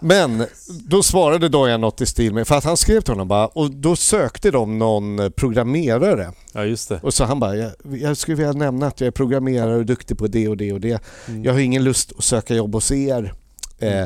Men 0.00 0.46
då 0.68 1.02
svarade 1.02 1.48
Dojan 1.48 1.80
något 1.80 2.00
i 2.00 2.06
stil 2.06 2.34
med, 2.34 2.48
för 2.48 2.54
att 2.54 2.64
han 2.64 2.76
skrev 2.76 3.00
till 3.00 3.12
honom 3.12 3.28
bara, 3.28 3.46
och 3.46 3.70
då 3.70 3.96
sökte 3.96 4.50
de 4.50 4.78
någon 4.78 5.32
programmerare. 5.36 6.32
Ja 6.52 6.64
just 6.64 6.88
det. 6.88 7.00
Och 7.02 7.14
så 7.14 7.24
han 7.24 7.40
bara, 7.40 7.56
jag, 7.56 7.70
jag 7.84 8.16
skulle 8.16 8.36
vilja 8.36 8.52
nämna 8.52 8.86
att 8.86 9.00
jag 9.00 9.06
är 9.06 9.10
programmerare 9.10 9.76
och 9.76 9.86
duktig 9.86 10.18
på 10.18 10.26
det 10.26 10.48
och 10.48 10.56
det 10.56 10.72
och 10.72 10.80
det. 10.80 11.02
Mm. 11.28 11.44
Jag 11.44 11.52
har 11.52 11.60
ingen 11.60 11.84
lust 11.84 12.12
att 12.18 12.24
söka 12.24 12.54
jobb 12.54 12.74
hos 12.74 12.92
er. 12.92 13.34
Eh, 13.78 14.04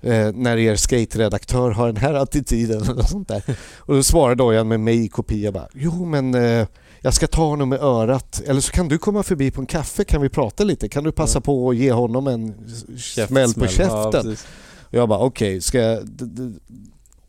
eh, 0.00 0.32
när 0.34 0.56
er 0.56 0.76
skate-redaktör 0.76 1.70
har 1.70 1.86
den 1.86 1.96
här 1.96 2.14
attityden 2.14 2.90
och 2.98 3.08
sånt 3.08 3.28
där. 3.28 3.42
Och 3.76 3.94
då 3.94 4.02
svarade 4.02 4.34
Dojan 4.34 4.68
med 4.68 4.80
mig 4.80 5.04
i 5.04 5.08
kopia 5.08 5.52
bara, 5.52 5.68
jo 5.74 6.04
men 6.04 6.34
eh, 6.34 6.66
jag 7.00 7.14
ska 7.14 7.26
ta 7.26 7.46
honom 7.46 7.68
med 7.68 7.80
örat. 7.80 8.42
Eller 8.46 8.60
så 8.60 8.72
kan 8.72 8.88
du 8.88 8.98
komma 8.98 9.22
förbi 9.22 9.50
på 9.50 9.60
en 9.60 9.66
kaffe, 9.66 10.04
kan 10.04 10.22
vi 10.22 10.28
prata 10.28 10.64
lite? 10.64 10.88
Kan 10.88 11.04
du 11.04 11.12
passa 11.12 11.36
Ja. 11.38 11.40
på 11.40 11.70
att 11.70 11.76
ge 11.76 11.92
honom 11.92 12.26
en 12.26 12.54
Käftsmäll. 12.98 13.48
smäll 13.48 13.54
på 13.54 13.64
Ja, 13.64 13.68
käften? 13.68 14.22
precis. 14.22 14.46
Och 14.82 14.94
jag 14.94 15.08
bara 15.08 15.18
okej, 15.18 15.60
ska 15.60 15.78
jag... 15.78 16.08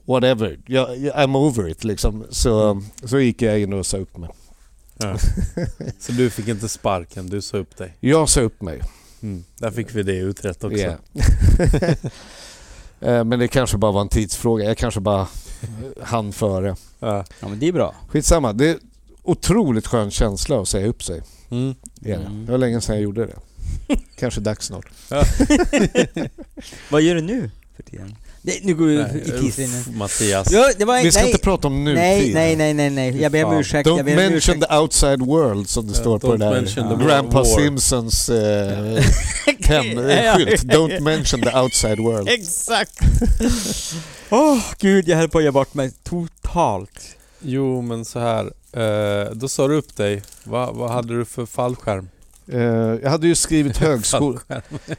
Whatever, 0.06 0.60
jag, 0.66 0.90
I'm 0.98 1.38
over 1.38 1.68
it 1.70 1.84
liksom. 1.84 2.24
Så, 2.30 2.64
Mm. 2.72 2.84
så 3.04 3.20
gick 3.20 3.42
jag 3.42 3.60
in 3.60 3.74
och 3.74 3.86
sa 3.86 3.98
upp 3.98 4.18
mig. 4.18 4.30
ja. 4.98 5.18
Så 6.00 6.12
du 6.12 6.30
fick 6.30 6.48
inte 6.48 6.70
sparken, 6.70 7.30
du 7.30 7.42
sa 7.42 7.58
upp 7.58 7.78
dig. 7.78 7.98
Jag 8.00 8.30
sa 8.30 8.42
upp 8.42 8.62
mig. 8.62 8.82
Mm. 9.22 9.44
Där 9.58 9.72
fick 9.72 9.96
vi 9.96 10.04
det 10.04 10.16
utrett 10.18 10.64
också. 10.64 10.78
Yeah. 10.78 10.96
Eh, 13.02 13.24
Men 13.24 13.40
det 13.40 13.48
kanske 13.48 13.78
bara 13.78 13.92
var 13.92 14.02
en 14.02 14.10
tidsfråga. 14.10 14.66
Jag 14.66 14.78
kanske 14.78 15.00
bara 15.00 15.28
hann 16.04 16.34
före. 16.34 16.76
Ja. 17.00 17.26
Men 17.40 17.60
det 17.60 17.68
är 17.68 17.72
bra. 17.74 17.96
Skitsamma. 18.08 18.54
Det 18.54 18.70
är 18.70 18.78
otroligt 19.24 19.88
skön 19.88 20.12
känsla 20.12 20.62
att 20.62 20.68
säga 20.68 20.88
upp 20.88 21.04
sig. 21.04 21.22
Mm. 21.50 21.76
Det, 21.96 22.12
är 22.12 22.18
det. 22.18 22.26
Mm. 22.26 22.46
det 22.46 22.52
var 22.52 22.60
länge 22.60 22.82
sedan 22.82 22.96
jag 22.96 23.04
gjorde 23.04 23.26
det. 23.26 23.36
Kanske 24.20 24.42
dags 24.42 24.66
snart. 24.66 24.86
Vad 26.92 27.02
gör 27.02 27.16
du 27.16 27.22
nu 27.22 27.52
för 27.76 27.84
tiden? 27.84 28.16
Nej, 28.48 28.60
nu 28.64 28.76
går 28.76 28.86
vi 28.86 28.96
i 28.96 29.42
tidslinjen. 29.42 29.80
uff, 29.80 29.88
Mattias. 29.96 30.52
Ja, 30.52 30.70
det 30.78 30.86
var 30.86 31.04
Vi 31.04 31.12
ska 31.12 31.22
nej, 31.22 31.30
inte 31.32 31.44
prata 31.44 31.68
om 31.68 31.84
nutid. 31.84 31.96
nej, 31.98 32.34
nej, 32.34 32.56
nej, 32.56 32.74
nej, 32.74 32.90
nej. 32.90 33.22
Jag 33.22 33.32
ber 33.32 33.44
om 33.44 33.54
ursäkt. 33.58 33.90
Don't 33.90 34.04
mention 34.04 34.34
ursäkt. 34.34 34.62
the 34.70 34.76
outside 34.76 35.22
world 35.22 35.70
som 35.70 35.88
det 35.88 35.94
Ja, 35.94 36.00
står 36.02 36.20
på 36.20 36.28
don't 36.36 36.38
det 36.38 36.46
där 36.46 36.98
the 36.98 37.06
Grandpa 37.06 37.38
war. 37.38 37.46
Simpsons 37.46 38.30
eh, 38.30 39.04
pennskylt. 39.68 40.64
Don't 40.64 41.00
mention 41.00 41.42
the 41.42 41.58
outside 41.58 42.00
world. 42.00 42.30
Exakt! 42.30 43.00
Åh 44.30 44.58
gud, 44.80 45.08
jag 45.08 45.18
höll 45.18 45.30
på 45.30 45.38
att 45.38 45.44
göra 45.44 45.52
bort 45.52 45.74
mig 45.74 45.92
totalt. 46.04 47.00
Jo 47.42 47.82
men 47.82 48.06
så 48.06 48.20
här. 48.20 48.46
Eh, 48.74 49.32
då 49.34 49.48
sa 49.48 49.68
du 49.68 49.76
upp 49.76 49.96
dig. 49.96 50.22
Va, 50.44 50.72
vad 50.72 50.92
hade 50.92 51.18
du 51.18 51.26
för 51.26 51.46
fallskärm? 51.46 52.10
Eh, 52.52 52.60
jag 53.04 53.10
hade 53.10 53.28
ju 53.28 53.36
skrivit 53.36 53.78
högskol... 53.88 54.40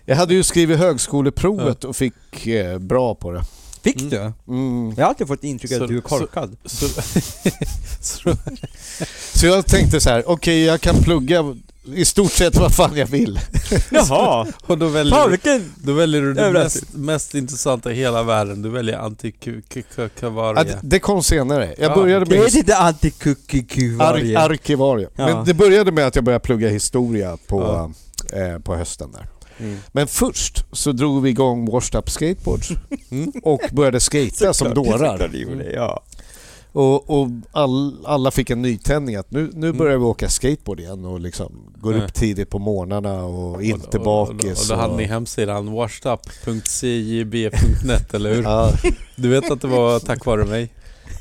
Jag 0.06 0.16
hade 0.16 0.34
ju 0.34 0.42
skrivit 0.42 0.78
högskoleprovet 0.78 1.84
och 1.84 1.96
fick 1.96 2.46
eh, 2.46 2.78
bra 2.78 3.14
på 3.14 3.32
det. 3.32 3.42
Fick 3.82 3.96
Mm. 4.00 4.10
du? 4.10 4.52
Mm. 4.54 4.94
Jag 4.96 5.04
har 5.04 5.08
alltid 5.08 5.26
fått 5.28 5.44
intrycket 5.44 5.78
Så- 5.78 5.84
att 5.84 5.90
du 5.90 5.96
är 5.96 6.00
korkad. 6.00 6.56
Så, 6.64 6.88
så, 8.00 8.36
Så 9.34 9.46
jag 9.46 9.66
tänkte 9.66 10.00
så 10.00 10.10
här, 10.10 10.22
okej 10.28 10.64
jag 10.64 10.80
kan 10.80 11.02
plugga 11.02 11.56
i 11.94 12.04
stort 12.04 12.32
sett 12.32 12.56
vad 12.56 12.74
fan 12.74 12.96
jag 12.96 13.06
vill. 13.06 13.40
Jaha! 13.90 14.46
och 14.66 14.78
då 14.78 14.86
väljer, 14.88 15.14
Fan 15.16 15.24
du, 15.24 15.30
vilken... 15.30 15.72
då 15.76 15.92
väljer 15.92 16.20
du 16.22 16.34
det 16.34 16.50
mest, 16.52 16.84
mest 16.94 17.34
intressanta 17.34 17.92
i 17.92 17.94
hela 17.94 18.22
världen. 18.22 18.62
Du 18.62 18.68
väljer 18.68 18.94
Ja, 18.94 19.00
antikavaria. 19.00 20.64
det- 20.64 20.78
det 20.82 20.98
kom 20.98 21.22
senare. 21.22 21.74
Jag 21.78 21.90
Ja, 21.90 21.94
började 21.94 22.24
Det 22.24 22.38
med 22.38 22.44
är 22.44 22.56
inte 22.56 22.74
anti-kuckuku-varje. 22.76 24.38
ar- 24.38 24.50
arkivarie. 24.50 25.08
Ja. 25.16 25.26
Men 25.26 25.44
det 25.44 25.54
började 25.54 25.92
med 25.92 26.06
att 26.06 26.14
jag 26.14 26.24
började 26.24 26.44
plugga 26.44 26.68
historia 26.68 27.38
på, 27.46 27.92
eh, 28.32 28.58
på 28.62 28.74
hösten 28.76 29.12
där. 29.12 29.26
Mm. 29.60 29.78
Men 29.92 30.06
först 30.06 30.64
så 30.72 30.92
drog 30.92 31.22
vi 31.22 31.30
igång 31.30 31.70
Washed 31.70 31.94
Up 31.98 32.10
Skateboards 32.10 32.70
Mm. 33.10 33.32
och 33.42 33.60
började 33.72 34.00
skata 34.00 34.54
som 34.54 34.74
dårar. 34.74 35.30
Ja. 35.74 36.02
Och, 36.72 37.10
och 37.20 37.28
all, 37.52 38.06
alla 38.06 38.30
fick 38.30 38.50
en 38.50 38.62
nytändning 38.62 39.16
att 39.16 39.30
nu, 39.30 39.50
nu 39.54 39.72
börjar 39.72 39.98
vi 39.98 40.04
åka 40.04 40.28
skateboard 40.28 40.80
igen 40.80 41.04
och 41.04 41.20
liksom 41.20 41.52
går 41.76 41.92
Mm. 41.92 42.04
upp 42.04 42.14
tidigt 42.14 42.50
på 42.50 42.58
morgnarna 42.58 43.24
och 43.24 43.62
inte 43.62 43.98
och, 43.98 44.06
och, 44.06 44.28
och, 44.28 44.34
bakis. 44.36 44.70
och 44.70 44.76
då 44.76 44.82
hade 44.82 44.96
ni 44.96 45.04
hemsidan 45.04 45.72
washedup.cjb.net 45.72 48.14
eller 48.14 48.34
hur? 48.34 48.42
Ja, 48.42 48.72
Du 49.16 49.28
vet 49.28 49.50
att 49.50 49.60
det 49.60 49.68
var 49.68 49.98
tack 50.00 50.26
vare 50.26 50.44
mig? 50.44 50.72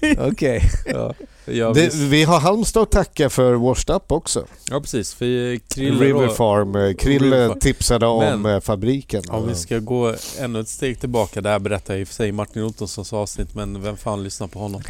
okej. 0.19 0.61
Ja, 0.85 1.13
jag 1.47 1.73
Det- 1.75 1.93
Vi 1.95 2.23
har 2.23 2.39
Halmstad 2.39 2.83
att 2.83 2.91
tacka 2.91 3.29
för 3.29 3.53
Washed 3.53 3.95
Up 3.95 4.11
också. 4.11 4.45
ja 4.69 4.79
precis, 4.81 5.13
för 5.13 5.57
Krille 5.69 6.05
River 6.05 6.27
Farm. 6.27 6.75
eh, 6.75 6.93
Krille 6.93 7.55
tipsade 7.59 8.05
om 8.05 8.19
Men- 8.41 8.53
eh, 8.55 8.59
fabriken. 8.61 9.23
Om 9.29 9.47
vi 9.47 9.55
ska 9.55 9.79
gå 9.79 10.13
ännu 10.39 10.59
ett 10.59 10.67
steg 10.69 10.99
tillbaka, 10.99 11.41
det 11.41 11.49
här 11.49 11.59
berättar 11.59 11.93
jag 11.93 12.01
i 12.01 12.03
och 12.03 12.07
för 12.07 12.15
sig 12.15 12.29
i 12.29 12.31
Martin 12.31 12.63
Ottossons 12.63 13.13
avsnitt, 13.13 13.55
men 13.55 13.81
vem 13.81 13.97
fan 13.97 14.23
lyssnar 14.23 14.47
på 14.47 14.59
honom? 14.59 14.81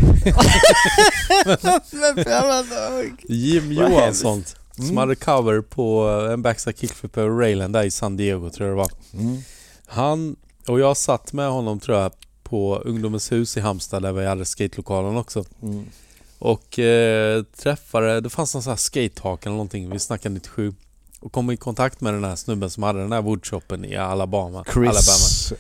Jim 3.27 3.71
Johansson, 3.71 4.43
som 4.75 4.83
Mm. 4.85 4.97
hade 4.97 5.15
cover 5.15 5.61
på 5.61 6.01
en 6.33 6.41
backside 6.41 6.77
kickflip 6.77 7.17
över 7.17 7.29
railen 7.29 7.71
där 7.71 7.83
i 7.83 7.91
San 7.91 8.17
Diego 8.17 8.49
tror 8.49 8.69
jag 8.69 8.77
det 8.77 8.81
var. 8.81 8.91
Mm. 9.21 9.37
Han, 9.87 10.35
och 10.67 10.79
jag 10.79 10.97
satt 10.97 11.33
med 11.33 11.49
honom 11.49 11.79
tror 11.79 11.97
jag 11.97 12.11
på 12.43 12.81
Ungdomens 12.85 13.31
hus 13.31 13.57
i 13.57 13.59
Halmstad 13.59 14.01
där 14.03 14.11
vi 14.11 14.25
hade 14.25 14.45
skatelokalen 14.45 15.17
också. 15.17 15.43
Mm. 15.63 15.85
Och 16.39 16.79
eh, 16.79 17.43
träffade, 17.43 18.21
det 18.21 18.29
fanns 18.29 18.53
någon 18.53 18.63
sån 18.63 18.71
här 18.71 18.77
skatehak 18.77 19.45
eller 19.45 19.53
någonting, 19.55 19.89
vi 19.89 19.99
snackade 19.99 20.33
97. 20.35 20.73
och 21.19 21.31
kom 21.31 21.51
i 21.51 21.57
kontakt 21.57 22.01
med 22.01 22.13
den 22.13 22.23
här 22.23 22.35
snubben 22.35 22.69
som 22.69 22.83
hade 22.83 22.99
den 22.99 23.11
här 23.11 23.21
woodshopen 23.21 23.85
i 23.85 23.95
Alabama. 23.95 24.63
Alabama. 24.75 24.91
Chris 24.93 25.53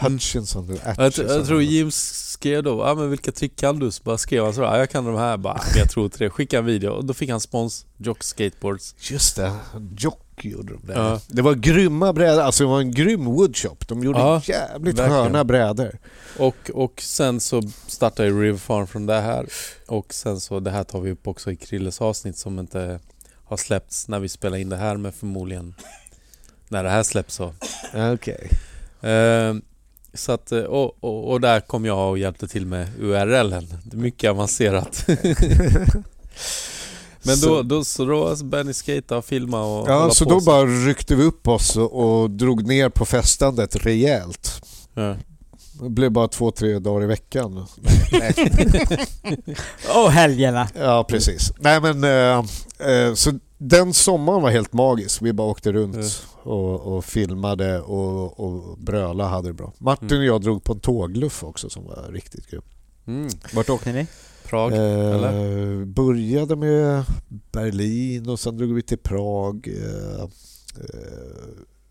Hutchinson. 0.00 0.64
eller 0.70 0.80
Jag, 0.84 1.00
Atchison. 1.06 1.26
jag 1.36 1.46
tror 1.46 1.62
Jim 1.62 1.90
skrev 1.90 2.62
då, 2.62 2.78
ja 2.86 2.94
men 2.94 3.10
vilka 3.10 3.32
trick 3.32 3.56
kan 3.56 3.78
du? 3.78 3.90
Så 3.90 4.02
bara 4.02 4.18
skrev 4.18 4.44
han 4.44 4.54
så 4.54 4.60
ja, 4.60 4.78
jag 4.78 4.90
kan 4.90 5.04
de 5.04 5.16
här. 5.16 5.36
Bara, 5.36 5.54
"Men 5.54 5.78
jag 5.78 5.90
tror 5.90 6.04
inte 6.04 6.18
det. 6.18 6.30
Skicka 6.30 6.58
en 6.58 6.64
video 6.64 6.90
och 6.90 7.04
då 7.04 7.14
fick 7.14 7.30
han 7.30 7.40
spons 7.40 7.86
Jock 7.96 8.22
Skateboards. 8.22 8.94
Just 9.10 9.36
det, 9.36 9.52
Jock 9.98 10.20
gjorde 10.44 10.72
de 10.72 10.86
där. 10.86 10.94
Ja. 10.94 11.20
Det 11.28 11.42
var 11.42 11.54
grymma 11.54 12.12
brädor, 12.12 12.42
alltså 12.42 12.64
det 12.64 12.70
var 12.70 12.80
en 12.80 12.90
grym 12.90 13.24
woodshop. 13.24 13.88
De 13.88 14.04
gjorde 14.04 14.18
Ja, 14.18 14.42
jävligt 14.44 14.98
verkligen. 14.98 15.24
sköna 15.24 15.44
brädor. 15.44 15.98
Och, 16.38 16.70
och 16.74 17.02
sen 17.02 17.40
så 17.40 17.62
startade 17.86 18.28
ju 18.28 18.42
River 18.42 18.58
Farm 18.58 18.86
från 18.86 19.06
det 19.06 19.20
här. 19.20 19.46
Och 19.86 20.14
sen 20.14 20.40
så, 20.40 20.60
det 20.60 20.70
här 20.70 20.84
tar 20.84 21.00
vi 21.00 21.10
upp 21.10 21.26
också 21.28 21.50
i 21.52 21.56
Krilles 21.56 22.00
avsnitt 22.00 22.36
som 22.36 22.58
inte 22.58 23.00
har 23.44 23.56
släppts 23.56 24.08
när 24.08 24.18
vi 24.20 24.28
spelar 24.28 24.56
in 24.58 24.68
det 24.68 24.76
här 24.76 24.96
men 24.96 25.12
förmodligen 25.12 25.74
när 26.68 26.82
det 26.84 26.90
här 26.90 27.02
släpps 27.02 27.34
så. 27.34 27.54
Okej. 28.14 28.50
Eh, 29.00 29.54
så 30.14 30.32
att, 30.32 30.52
eh, 30.52 30.62
och, 30.62 31.04
och, 31.04 31.30
och 31.30 31.40
där 31.40 31.60
kom 31.60 31.84
jag 31.84 32.10
och 32.10 32.18
hjälpte 32.18 32.48
till 32.48 32.66
med 32.66 32.88
URLen. 33.00 33.66
Är 33.92 33.96
mycket 33.96 34.30
avancerat. 34.30 35.06
Men 37.22 37.40
då, 37.40 37.62
då, 37.62 37.84
så 37.84 38.04
då 38.04 38.36
ni 38.64 38.74
skata 38.74 39.16
och 39.18 39.24
filma 39.24 39.64
och 39.64 39.88
Ja, 39.88 40.10
så 40.10 40.24
på 40.24 40.30
då 40.30 40.40
bara 40.40 40.66
ryckte 40.66 41.14
vi 41.14 41.22
upp 41.24 41.48
oss 41.48 41.76
och, 41.76 42.20
och 42.22 42.30
drog 42.30 42.66
ner 42.66 42.88
på 42.88 43.04
festandet 43.04 43.76
rejält. 43.76 44.62
Ja. 44.94 45.16
Det 45.82 45.88
blev 45.90 46.10
bara 46.12 46.28
två, 46.28 46.50
tre 46.50 46.78
dagar 46.78 47.02
i 47.04 47.06
veckan. 47.06 47.66
Och 49.94 50.12
helgerna. 50.12 50.68
Ja, 50.78 51.04
precis. 51.08 51.52
Nej 51.58 51.80
men, 51.80 52.04
eh, 52.04 52.44
eh, 52.90 53.14
så 53.14 53.32
den 53.58 53.94
sommaren 53.94 54.42
var 54.42 54.50
helt 54.50 54.72
magisk. 54.72 55.22
Vi 55.22 55.32
bara 55.32 55.48
åkte 55.48 55.72
runt 55.72 55.94
Mm. 55.94 56.08
och, 56.42 56.80
och 56.96 57.04
filmade 57.04 57.80
och, 57.80 58.40
och 58.40 58.78
bröla 58.78 59.28
hade 59.28 59.48
det 59.48 59.52
bra. 59.54 59.72
Martin 59.78 60.08
Mm. 60.08 60.18
och 60.20 60.24
jag 60.24 60.40
drog 60.40 60.64
på 60.64 60.72
en 60.72 60.80
tågluff 60.80 61.44
också 61.44 61.70
som 61.70 61.84
var 61.86 62.08
riktigt 62.12 62.50
grym. 62.50 62.62
Mm. 63.06 63.28
Vart 63.54 63.70
åkte 63.70 63.92
ni? 63.92 64.06
Prag, 64.48 64.72
Eh, 64.72 64.78
eller? 65.14 65.84
började 65.84 66.56
med 66.56 67.04
Berlin 67.52 68.28
och 68.28 68.40
sen 68.40 68.56
drog 68.56 68.74
vi 68.74 68.82
till 68.82 68.98
Prag. 68.98 69.68
Eh, 69.68 70.20
eh, 70.22 70.28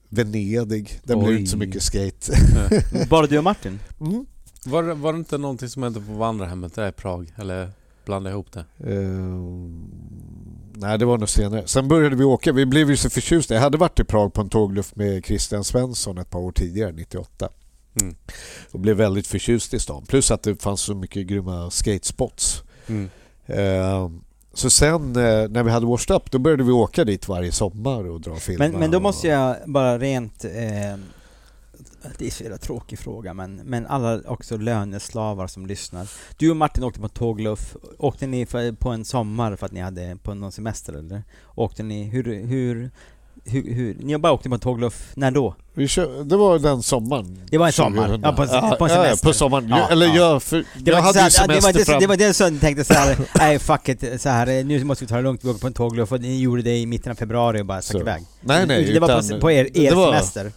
Venedig. 0.10 1.00
Där 1.04 1.16
blev 1.16 1.28
det 1.28 1.34
Oj. 1.34 1.40
inte 1.40 1.52
så 1.52 1.58
mycket 1.58 1.84
skate. 1.84 2.34
Bara 3.10 3.28
du 3.28 3.38
och 3.38 3.44
Martin? 3.44 3.80
Mm. 4.02 4.26
Var, 4.66 4.84
det- 4.84 4.94
var 4.94 5.14
det 5.14 5.20
inte 5.20 5.38
någonting 5.38 5.70
som 5.70 5.84
hände 5.84 6.00
på 6.02 6.12
vandrarhemmet 6.14 6.76
där 6.76 6.90
i 6.90 6.92
Prag? 6.92 7.34
Eller 7.36 7.70
blandade 8.06 8.34
ihop 8.34 8.52
det? 8.52 8.60
Eh, 8.94 9.08
nej, 10.74 10.98
det 11.00 11.06
var 11.06 11.18
nog 11.18 11.30
senare. 11.30 11.64
Sen 11.68 11.88
började 11.88 12.16
vi 12.16 12.24
åka. 12.24 12.52
Vi 12.54 12.66
blev 12.66 12.90
ju 12.90 12.98
så 12.98 13.10
förtjusta. 13.10 13.54
Jag 13.54 13.62
hade 13.62 13.78
varit 13.78 14.00
i 14.00 14.04
Prag 14.04 14.34
på 14.34 14.42
en 14.42 14.50
tågluff 14.50 14.96
med 14.96 15.26
Christian 15.26 15.64
Svensson 15.64 16.18
ett 16.18 16.30
par 16.30 16.40
år 16.40 16.52
tidigare, 16.52 16.92
98. 16.92 17.50
Mm. 18.02 18.16
Och 18.72 18.80
blev 18.80 18.98
väldigt 18.98 19.28
förtjust 19.28 19.74
i 19.74 19.80
stan. 19.80 20.06
Plus 20.08 20.32
att 20.32 20.44
det 20.44 20.62
fanns 20.62 20.82
så 20.82 20.96
mycket 20.96 21.28
grymma 21.28 21.72
skatespots. 21.72 22.64
Mm. 22.88 23.10
Eh, 23.46 24.10
så 24.54 24.70
sen 24.70 25.16
eh, 25.16 25.50
när 25.50 25.64
vi 25.64 25.72
hade 25.72 25.86
washed 25.86 26.16
up, 26.16 26.32
då 26.32 26.40
började 26.40 26.64
vi 26.64 26.72
åka 26.72 27.06
dit 27.06 27.28
varje 27.28 27.52
sommar 27.52 28.10
och 28.10 28.22
dra 28.22 28.36
filmer. 28.36 28.70
Men, 28.70 28.80
men 28.80 28.92
då 28.92 29.00
måste 29.00 29.28
jag 29.28 29.56
bara 29.66 29.98
rent... 29.98 30.46
Eh, 30.46 30.98
det 32.18 32.28
är 32.28 32.32
så 32.32 32.44
jävla 32.44 32.58
tråkig 32.58 33.00
fråga 33.00 33.34
men, 33.34 33.56
men 33.56 33.86
alla 33.86 34.22
också 34.28 34.58
löneslavar 34.58 35.48
som 35.48 35.66
lyssnar. 35.66 36.10
Du 36.38 36.50
och 36.50 36.58
Martin 36.58 36.84
åkte 36.84 37.00
på 37.00 37.10
tågluff. 37.10 37.76
Åkte 37.98 38.28
ni 38.28 38.46
för, 38.46 38.72
på 38.72 38.90
en 38.90 39.06
sommar 39.06 39.56
för 39.56 39.66
att 39.66 39.72
ni 39.72 39.80
hade 39.80 40.18
på 40.24 40.34
någon 40.34 40.52
semester 40.52 40.94
eller? 40.94 41.24
Åkte 41.56 41.84
ni, 41.84 42.04
hur, 42.04 42.46
hur, 42.46 42.92
hur, 43.50 43.74
hur 43.74 43.96
ni 44.00 44.18
bara 44.18 44.32
åkte 44.34 44.50
på 44.50 44.56
en 44.56 44.62
tågluff, 44.62 45.12
när 45.16 45.32
då? 45.32 45.56
Vi 45.74 45.88
kör, 45.88 46.24
det 46.24 46.38
var 46.38 46.60
den 46.60 46.84
sommaren. 46.84 47.40
Det 47.50 47.58
var 47.58 47.66
en 47.66 47.72
sommar? 47.74 48.08
2000. 48.08 48.22
Ja, 48.24 48.32
på 48.34 48.42
en- 48.44 48.50
på 48.50 48.86
en 48.86 48.92
ja, 48.92 48.98
ja, 48.98 49.04
semester. 49.04 49.28
på 49.28 49.34
sommaren. 49.34 49.68
Ja, 49.70 49.88
Eller 49.92 50.06
ja. 50.08 50.16
jag, 50.16 50.44
för, 50.44 50.58
Det 50.58 50.66
jag 50.92 50.96
var, 50.96 51.02
hade 51.02 51.20
ju 51.20 51.24
här, 51.24 51.48
det, 51.48 51.54
var 51.54 51.62
semester 51.62 51.80
inte, 51.80 51.92
fram... 51.92 52.00
det 52.02 52.08
var 52.08 52.18
det 52.18 52.34
som 52.34 52.60
tänkte 52.60 52.84
såhär, 52.84 53.18
nej 53.40 53.60
fuck 53.60 53.90
it, 53.90 54.22
så 54.22 54.30
här, 54.30 54.64
nu 54.64 54.84
måste 54.84 55.04
vi 55.06 55.10
ta 55.10 55.16
det 55.16 55.22
lugnt, 55.22 55.44
vi 55.44 55.50
åker 55.50 55.60
på 55.60 55.68
en 55.68 55.74
tågluff 55.74 56.12
och 56.12 56.22
ni 56.22 56.40
gjorde 56.42 56.62
det 56.62 56.78
i 56.78 56.86
mitten 56.86 57.12
av 57.12 57.16
februari 57.16 57.62
och 57.62 57.66
bara 57.66 57.82
stack 57.82 58.02
iväg. 58.02 58.24
Nej, 58.42 58.66
nej. 58.68 58.94
det 58.94 59.00
var 59.00 59.10
utan- 59.20 59.30
på, 59.30 59.40
på 59.40 59.52
er, 59.52 59.78
er 59.78 59.90
det 59.90 59.96
var- 59.96 60.12
semester. 60.12 60.52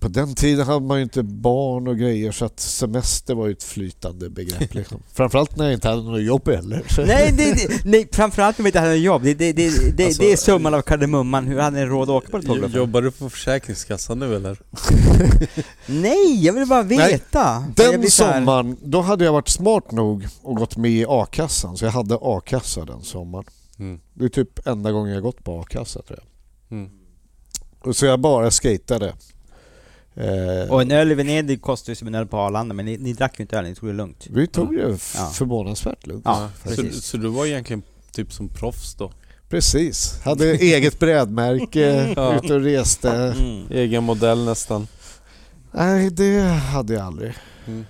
På 0.00 0.08
den 0.08 0.34
tiden 0.34 0.66
hade 0.66 0.86
man 0.86 0.96
ju 0.96 1.02
inte 1.02 1.22
barn 1.22 1.88
och 1.88 1.98
grejer 1.98 2.32
så 2.32 2.44
att 2.44 2.60
semester 2.60 3.34
var 3.34 3.46
ju 3.46 3.52
ett 3.52 3.62
flytande 3.62 4.30
begrepp. 4.30 4.74
Liksom. 4.74 5.02
Framförallt 5.12 5.56
när 5.56 5.64
jag 5.64 5.74
inte 5.74 5.88
hade 5.88 6.02
något 6.02 6.22
jobb 6.22 6.48
heller. 6.48 6.82
Nej, 7.06 7.32
det, 7.36 7.52
det, 7.52 7.84
nej, 7.84 8.08
framförallt 8.12 8.58
om 8.58 8.64
vi 8.64 8.68
inte 8.68 8.80
hade 8.80 8.92
något 8.92 9.00
jobb. 9.02 9.22
Det, 9.22 9.34
det, 9.34 9.52
det, 9.52 9.96
det, 9.96 10.04
Alltså- 10.04 10.22
det 10.22 10.32
är 10.32 10.36
summan 10.36 10.74
av 10.74 10.82
kardemumman. 10.82 11.46
Hur 11.46 11.58
hade 11.58 11.76
ni 11.80 11.86
råd 11.86 12.02
att 12.02 12.08
åka 12.08 12.28
på 12.28 12.38
det 12.38 12.46
tågluffen? 12.46 12.76
Jobbar 12.76 13.02
du 13.02 13.10
på 13.10 13.30
Försäkringskassan 13.30 14.18
nu 14.18 14.36
eller? 14.36 14.58
Nej, 15.86 16.44
jag 16.44 16.52
vill 16.52 16.66
bara 16.68 16.82
Nej, 16.82 17.12
veta. 17.12 17.64
jag 17.76 18.00
Den 18.00 18.10
sommaren, 18.10 18.76
då 18.82 19.00
hade 19.00 19.24
jag 19.24 19.32
varit 19.32 19.48
smart 19.48 19.90
nog 19.90 20.28
och 20.42 20.56
gått 20.56 20.76
med 20.76 20.90
i 20.90 21.04
a-kassan. 21.08 21.76
Så 21.76 21.84
jag 21.84 21.92
hade 21.92 22.18
a-kassa 22.22 22.84
den 22.84 23.02
sommaren. 23.02 23.44
Mm. 23.78 24.00
Det 24.14 24.24
är 24.24 24.28
typ 24.28 24.66
enda 24.66 24.92
gången 24.92 25.14
jag 25.14 25.22
gått 25.22 25.44
på 25.44 25.60
a-kassa 25.60 26.02
tror 26.02 26.18
jag. 26.22 26.78
Mm. 26.78 26.90
Och 27.80 27.96
så 27.96 28.06
jag 28.06 28.20
bara 28.20 28.50
skatade. 28.50 29.14
Eh, 30.14 30.70
Och 30.72 30.82
en 30.82 30.90
öl 30.90 31.12
i 31.12 31.14
Venedig 31.14 31.62
kostar 31.62 31.90
ju 31.90 31.94
som 31.94 32.08
en 32.08 32.14
öl 32.14 32.26
på 32.26 32.36
Arlanda, 32.38 32.74
men 32.74 32.84
ni, 32.86 32.98
ni 32.98 33.12
drack 33.12 33.38
ju 33.38 33.42
inte 33.42 33.58
öl, 33.58 33.64
ni 33.64 33.74
tog 33.74 33.88
det 33.88 33.92
lugnt. 33.92 34.26
vi 34.30 34.46
tog 34.46 34.76
det 34.76 34.92
f- 34.94 35.14
Ja. 35.16 35.26
förvånansvärt 35.34 36.06
lugnt. 36.06 36.22
Ja, 36.24 36.50
så, 36.62 36.68
precis. 36.68 37.04
så 37.04 37.16
du 37.16 37.28
var 37.28 37.46
egentligen 37.46 37.82
typ 38.12 38.32
som 38.32 38.48
proffs 38.48 38.94
då? 38.94 39.12
Precis. 39.48 40.20
Hade 40.24 40.50
eget 40.52 40.98
brädmärke, 40.98 42.12
Ja. 42.16 42.36
ute 42.36 42.54
och 42.54 42.60
reste. 42.60 43.10
Mm. 43.10 43.66
Egen 43.70 44.04
modell 44.04 44.44
nästan? 44.44 44.86
Nej, 45.72 46.10
det 46.10 46.40
hade 46.48 46.94
jag 46.94 47.02
aldrig. 47.06 47.34
Mm. 47.66 47.84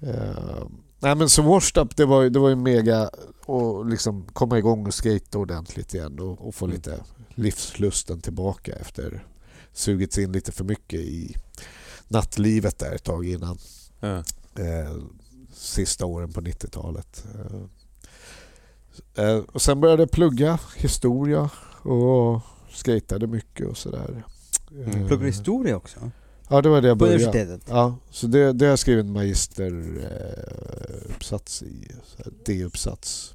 Eh, 0.00 0.64
nej 1.00 1.14
men 1.14 1.28
så 1.28 1.42
washed 1.42 1.82
up, 1.82 1.96
det 1.96 2.04
var, 2.04 2.22
ju- 2.22 2.30
det 2.30 2.38
var 2.38 2.48
ju 2.48 2.56
mega 2.56 3.02
att 3.48 3.90
liksom 3.90 4.26
komma 4.32 4.58
igång 4.58 4.86
och 4.86 4.94
skata 4.94 5.38
ordentligt 5.38 5.94
igen 5.94 6.18
och, 6.20 6.48
och 6.48 6.54
få 6.54 6.64
Mm. 6.64 6.74
lite 6.76 6.98
livslusten 7.34 8.20
tillbaka 8.20 8.72
efter 8.72 9.24
sugits 9.76 10.18
in 10.18 10.32
lite 10.32 10.52
för 10.52 10.64
mycket 10.64 11.00
i 11.00 11.36
nattlivet 12.08 12.78
där 12.78 12.94
ett 12.94 13.04
tag 13.04 13.26
innan. 13.26 13.58
Ja. 14.00 14.16
Eh, 14.62 14.96
sista 15.52 16.06
åren 16.06 16.32
på 16.32 16.40
90-talet. 16.40 17.24
Eh, 17.34 17.60
eh, 19.24 19.36
och 19.38 19.62
sen 19.62 19.80
började 19.80 20.02
jag 20.02 20.10
plugga 20.10 20.58
historia 20.76 21.50
och 21.82 22.40
skatade 22.72 23.26
mycket 23.26 23.66
och 23.68 23.76
sådär. 23.76 24.24
Mm. 24.70 24.86
Eh, 24.86 24.92
Pluggar 25.06 25.16
du 25.24 25.26
historia 25.26 25.76
också? 25.76 26.10
Ja, 26.48 26.62
det 26.62 26.68
var 26.68 26.80
det 26.82 26.88
jag 26.88 26.98
På 26.98 27.04
började. 27.04 27.24
universitetet? 27.24 27.62
Ja, 27.68 27.96
så 28.10 28.26
det, 28.26 28.52
det 28.52 28.64
har 28.64 28.70
jag 28.70 28.78
skrivit 28.78 29.04
en 29.04 29.12
magisteruppsats 29.12 31.62
i. 31.62 31.88
D-uppsats. 32.46 33.34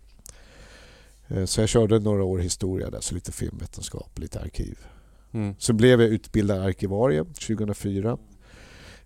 Eh, 1.28 1.46
Så 1.46 1.62
jag 1.62 1.70
körde 1.70 2.00
några 2.00 2.24
år 2.24 2.40
historia 2.40 2.90
där, 2.90 3.02
så 3.02 3.16
lite 3.16 3.32
filmvetenskap, 3.32 4.20
lite 4.20 4.40
arkiv. 4.40 4.78
Mm. 5.34 5.56
Så 5.58 5.74
blev 5.74 6.02
jag 6.02 6.10
utbildad 6.10 6.62
arkivarie 6.62 7.24
2004. 7.24 8.18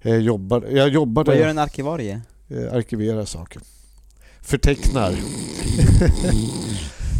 Jag 0.01 0.21
jobbade, 0.21 0.71
jag 0.71 0.89
jobbade 0.89 1.31
Vad 1.31 1.39
gör 1.39 1.47
en 1.47 1.57
arkivarie? 1.57 2.21
eh, 2.49 2.73
arkiverar 2.73 3.25
saker. 3.25 3.61
Förtecknar. 4.41 5.15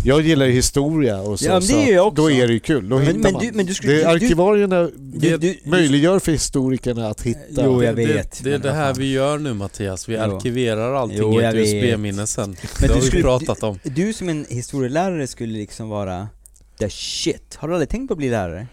jag 0.05 0.21
gillar 0.21 0.45
historia 0.45 1.21
och 1.21 1.39
så, 1.39 1.45
Ja, 1.45 1.51
men 1.59 1.67
det 1.67 1.85
gör 1.85 1.93
jag 1.95 2.07
också. 2.07 2.21
då 2.21 2.31
är 2.31 2.47
det 2.47 2.53
ju 2.53 2.59
kul. 2.59 2.89
Då 2.89 2.97
Men- 2.97 3.07
hittar 3.07 3.19
men 3.19 3.33
man. 3.33 3.41
du- 3.45 3.51
men 3.53 3.65
du 3.65 3.73
skulle- 3.73 3.93
det 3.93 3.99
du- 3.99 4.05
arkivarierna 4.05 4.89
Du, 4.97 5.37
du, 5.37 5.59
möjliggör 5.65 6.19
för 6.19 6.31
historikerna 6.31 7.07
att 7.09 7.21
hitta. 7.21 7.39
Jo, 7.49 7.83
jag 7.83 7.95
det, 7.95 8.05
vet, 8.05 8.43
Det, 8.43 8.49
det 8.49 8.55
är 8.55 8.59
det 8.59 8.71
här 8.71 8.93
vi 8.93 9.11
gör 9.11 9.37
nu 9.37 9.53
Mattias. 9.53 10.09
Vi 10.09 10.13
Jo. 10.15 10.21
arkiverar 10.21 10.93
allting 10.93 11.17
Jo, 11.21 11.41
i 11.41 11.45
ett. 11.45 11.55
USB-minne 11.55 12.27
sen. 12.27 12.49
Men 12.49 12.57
det 12.81 12.87
du 12.87 12.93
har 12.93 13.01
vi 13.01 13.07
skulle- 13.07 13.23
pratat 13.23 13.63
om. 13.63 13.79
du 13.83 14.13
som 14.13 14.29
en 14.29 14.45
historielärare 14.49 15.27
skulle 15.27 15.53
liksom 15.53 15.89
vara 15.89 16.27
the 16.79 16.89
shit. 16.89 17.55
Har 17.55 17.67
du 17.67 17.73
aldrig 17.73 17.89
tänkt 17.89 18.07
på 18.07 18.13
att 18.13 18.17
bli 18.17 18.29
lärare? 18.29 18.67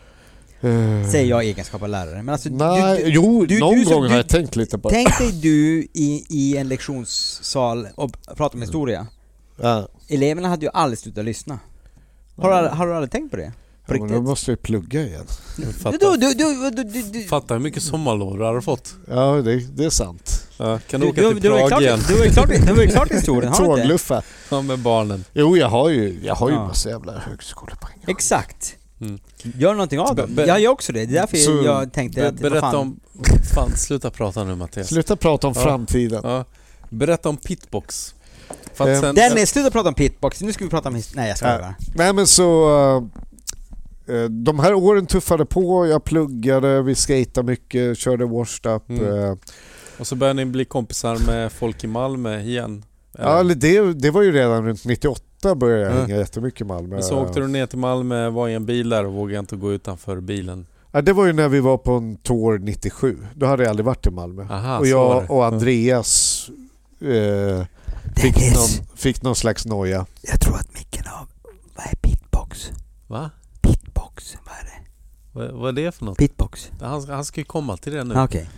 Eh, 0.63 1.11
Säger 1.11 1.25
jag 1.31 1.45
i 1.45 1.49
egenskap 1.49 1.83
av 1.83 1.89
lärare. 1.89 2.23
Men 2.23 2.29
alltså, 2.33 2.49
Nej, 2.49 2.97
du, 2.99 3.05
du, 3.05 3.11
jo, 3.11 3.47
du- 3.47 3.59
någon 3.61 3.85
gång 3.85 4.03
du- 4.03 4.09
har 4.09 4.17
jag 4.17 4.29
tänkt 4.29 4.57
lite 4.57 4.79
på 4.79 4.89
det. 4.89 4.95
tänk 4.95 5.19
dig 5.19 5.33
du 5.33 5.87
i, 5.93 6.27
i 6.29 6.57
en 6.57 6.69
lektionssal 6.69 7.89
och 7.95 8.11
pratar 8.37 8.55
om 8.57 8.63
historia. 8.63 9.07
Ja. 9.61 9.89
Eleverna 10.09 10.49
hade 10.49 10.67
ju 10.67 10.71
aldrig 10.75 10.99
slutat 10.99 11.25
lyssna. 11.25 11.59
Har 12.37 12.49
du, 12.51 12.55
aldrig- 12.57 12.73
har 12.77 12.87
du 12.87 12.95
aldrig 12.95 13.11
tänkt 13.11 13.31
på 13.31 13.37
det? 13.37 13.53
På 13.87 13.97
Ja, 13.97 14.01
men 14.05 14.13
då 14.13 14.21
måste 14.23 14.51
jag 14.51 14.63
plugga 14.63 15.01
igen. 15.07 15.25
Fatta, 15.83 15.99
Du, 15.99 16.17
du, 16.17 16.35
du, 16.35 16.71
du, 16.71 16.83
du, 16.85 17.03
du, 17.03 17.23
fatta 17.25 17.55
hur 17.55 17.61
mycket 17.61 17.83
sommarlov 17.83 18.39
du 18.39 18.45
hade 18.45 18.63
fått. 18.63 18.95
Ja, 19.09 19.33
det, 19.33 19.57
det 19.77 19.85
är 19.85 19.91
sant. 19.91 20.49
Ja, 20.59 20.79
kan 20.89 21.01
du, 21.01 21.07
du, 21.07 21.11
åka 21.13 21.21
du, 21.23 21.35
till 21.41 21.45
ju 21.45 21.51
Prag 21.59 21.69
klart, 21.69 21.83
igen 21.83 21.99
du 22.09 22.15
var 22.15 22.25
ju 22.25 22.31
klart, 22.31 22.49
du 22.67 22.73
var 22.75 22.83
ju 22.83 22.89
klart 22.89 23.11
historien, 23.13 23.53
har 23.53 23.59
du 23.65 23.71
inte? 23.71 23.83
Tågluffa. 23.83 24.23
ja, 24.51 24.63
med 24.63 24.79
barnen. 24.79 25.25
Jo, 25.33 25.57
jag 25.57 25.69
har 25.69 25.89
ju, 25.89 26.21
jag 26.23 26.35
har 26.35 26.49
ju 26.49 26.55
Ja. 26.55 26.67
massa 26.67 26.89
jävla 26.89 27.19
högskolepoäng. 27.19 27.99
Exakt. 28.07 28.75
Mm. 29.03 29.19
Gör 29.43 29.73
någonting 29.73 30.01
av 30.01 30.17
dem. 30.17 30.35
be- 30.35 30.47
Jag 30.47 30.61
gör 30.61 30.71
också 30.71 30.93
det, 30.93 31.07
det 31.07 31.17
är 31.17 31.21
därför 31.21 31.37
Så- 31.37 31.63
jag 31.65 31.93
tänkte 31.93 32.21
Be, 32.21 32.29
att... 32.29 32.35
berätta 32.41 32.61
fan. 32.61 32.75
om... 32.75 33.01
Fan, 33.55 33.77
sluta 33.77 34.11
prata 34.11 34.45
nu 34.45 34.55
Mattias. 34.55 34.89
Sluta 34.89 35.17
prata 35.17 35.47
om 35.47 35.53
Ja. 35.57 35.63
framtiden. 35.63 36.21
Ja, 36.25 36.45
berätta 36.89 37.29
om 37.29 37.37
pitbox. 37.37 38.15
Eh, 38.51 38.55
att 38.95 39.01
sen, 39.01 39.15
Dennis, 39.15 39.51
sluta 39.51 39.71
prata 39.71 39.89
om 39.89 39.95
pitbox, 39.95 40.41
nu 40.41 40.53
ska 40.53 40.65
vi 40.65 40.71
prata 40.71 40.89
om 40.89 41.03
Nej 41.15 41.29
jag 41.29 41.37
skojar 41.39 41.55
Ja. 41.55 41.61
bara. 41.61 41.75
Nej 41.95 42.13
men 42.13 42.27
så... 42.27 42.71
eh, 44.09 44.25
de 44.25 44.59
här 44.59 44.75
åren 44.75 45.07
tuffade 45.07 45.47
på, 45.47 45.87
jag 45.87 46.05
pluggade, 46.05 46.83
vi 46.83 46.95
skatade 46.95 47.47
mycket, 47.47 47.99
körde 47.99 48.25
washed 48.25 48.73
up. 48.73 48.91
Mm. 48.91 49.25
eh, 49.25 49.35
Och 49.99 50.07
så 50.07 50.15
började 50.17 50.45
ni 50.45 50.51
bli 50.51 50.65
kompisar 50.65 51.17
med 51.27 51.53
folk 51.53 51.85
i 51.85 51.87
Malmö 51.87 52.41
igen? 52.41 52.85
Ja, 53.19 53.41
eller 53.41 53.55
det, 53.55 53.93
det 53.93 54.11
var 54.11 54.23
ju 54.23 54.33
redan 54.33 54.67
runt 54.67 54.85
98 54.85 55.21
började 55.55 55.83
jag 55.83 55.93
Ja. 55.93 56.01
hänga 56.01 56.17
jättemycket 56.17 56.61
i 56.61 56.65
Malmö. 56.65 56.95
Men 56.95 57.03
så 57.03 57.19
åkte 57.23 57.41
du 57.41 57.49
ner 57.49 57.67
till 57.67 57.79
Malmö, 57.79 58.29
var 58.31 58.49
i 58.49 58.55
en 58.55 58.67
bil 58.67 58.89
där 58.89 59.05
och 59.07 59.13
vågade 59.13 59.39
inte 59.39 59.57
gå 59.57 59.73
utanför 59.73 60.21
bilen. 60.21 60.67
Ja, 60.93 61.03
det 61.03 61.13
var 61.13 61.27
ju 61.27 61.33
när 61.33 61.49
vi 61.49 61.61
var 61.61 61.79
på 61.79 61.93
en 61.93 62.17
tour 62.17 62.59
97. 62.59 63.19
Då 63.35 63.47
hade 63.47 63.63
jag 63.63 63.71
aldrig 63.71 63.87
varit 63.87 64.07
i 64.07 64.11
Malmö. 64.11 64.47
Aha, 64.51 64.79
och 64.79 64.87
jag 64.87 65.31
och 65.31 65.47
Andreas 65.47 66.47
eh, 67.01 67.65
fick, 68.17 68.55
någon, 68.55 68.87
fick 68.97 69.23
någon 69.23 69.37
slags 69.37 69.67
noja. 69.67 70.07
Jag 70.23 70.41
tror 70.41 70.55
att 70.57 70.75
micken 70.75 71.05
av... 71.21 71.29
Vad 71.77 71.87
är 71.87 71.97
pitbox? 71.97 72.71
Va? 73.07 73.31
Pitbox, 73.61 74.37
vad 74.47 74.55
är 74.55 74.65
det? 74.65 74.89
Vad, 75.33 75.61
vad 75.61 75.79
är 75.79 75.83
det 75.85 75.93
för 75.93 76.05
något? 76.05 76.19
Pitbox? 76.19 76.71
Han, 76.81 77.09
han 77.09 77.25
ska 77.25 77.41
ju 77.41 77.45
komma 77.45 77.77
till 77.77 77.93
det 77.93 78.05
nu. 78.05 78.15
Okej. 78.21 78.49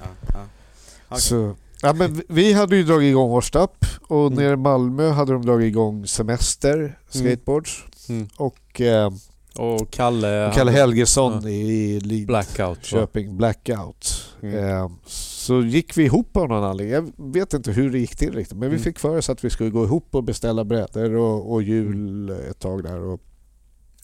Okej. 1.09 1.21
Så, 1.21 1.55
ja, 1.85 1.93
men 1.93 2.23
vi- 2.29 2.53
hade 2.53 2.77
ju 2.77 2.83
dragit 2.85 3.09
igång 3.09 3.39
Up 3.39 3.85
och 4.09 4.27
Mm. 4.27 4.35
nere 4.39 4.53
i 4.53 4.57
Malmö 4.57 5.09
hade 5.11 5.33
de 5.33 5.47
dragit 5.47 5.67
igång 5.69 6.07
Semester 6.07 6.99
Skateboards. 7.09 7.83
Mm. 8.09 8.29
Och 8.37 8.81
eh, 8.81 9.11
Och 9.57 9.91
Kalle... 9.91 10.53
Kalle 10.55 10.71
han- 10.71 10.81
Helgesson 10.81 11.41
ja. 11.43 11.49
i 11.49 12.01
Lidköping 12.01 12.27
Blackout. 12.27 12.93
va? 12.93 13.07
Blackout. 13.37 14.31
Mm. 14.43 14.69
Eh, 14.69 14.91
så 15.07 15.61
gick 15.63 15.97
vi 15.99 16.05
ihop 16.05 16.37
av 16.37 16.49
någon 16.49 16.65
anledning. 16.65 16.95
Jag 16.95 17.33
vet 17.33 17.55
inte 17.55 17.73
hur 17.73 17.91
det 17.91 17.99
gick 17.99 18.17
till 18.17 18.33
riktigt 18.35 18.59
men 18.59 18.71
vi 18.71 18.77
Mm. 18.77 18.85
fick 18.85 18.99
för 18.99 19.17
oss 19.19 19.31
att 19.31 19.45
vi 19.45 19.51
skulle 19.51 19.71
gå 19.71 19.85
ihop 19.85 20.09
och 20.15 20.25
beställa 20.25 20.65
brädor 20.65 21.15
och, 21.17 21.53
och 21.53 21.63
hjul 21.63 22.31
ett 22.31 22.59
tag 22.59 22.83
där. 22.83 22.99
Och 23.01 23.21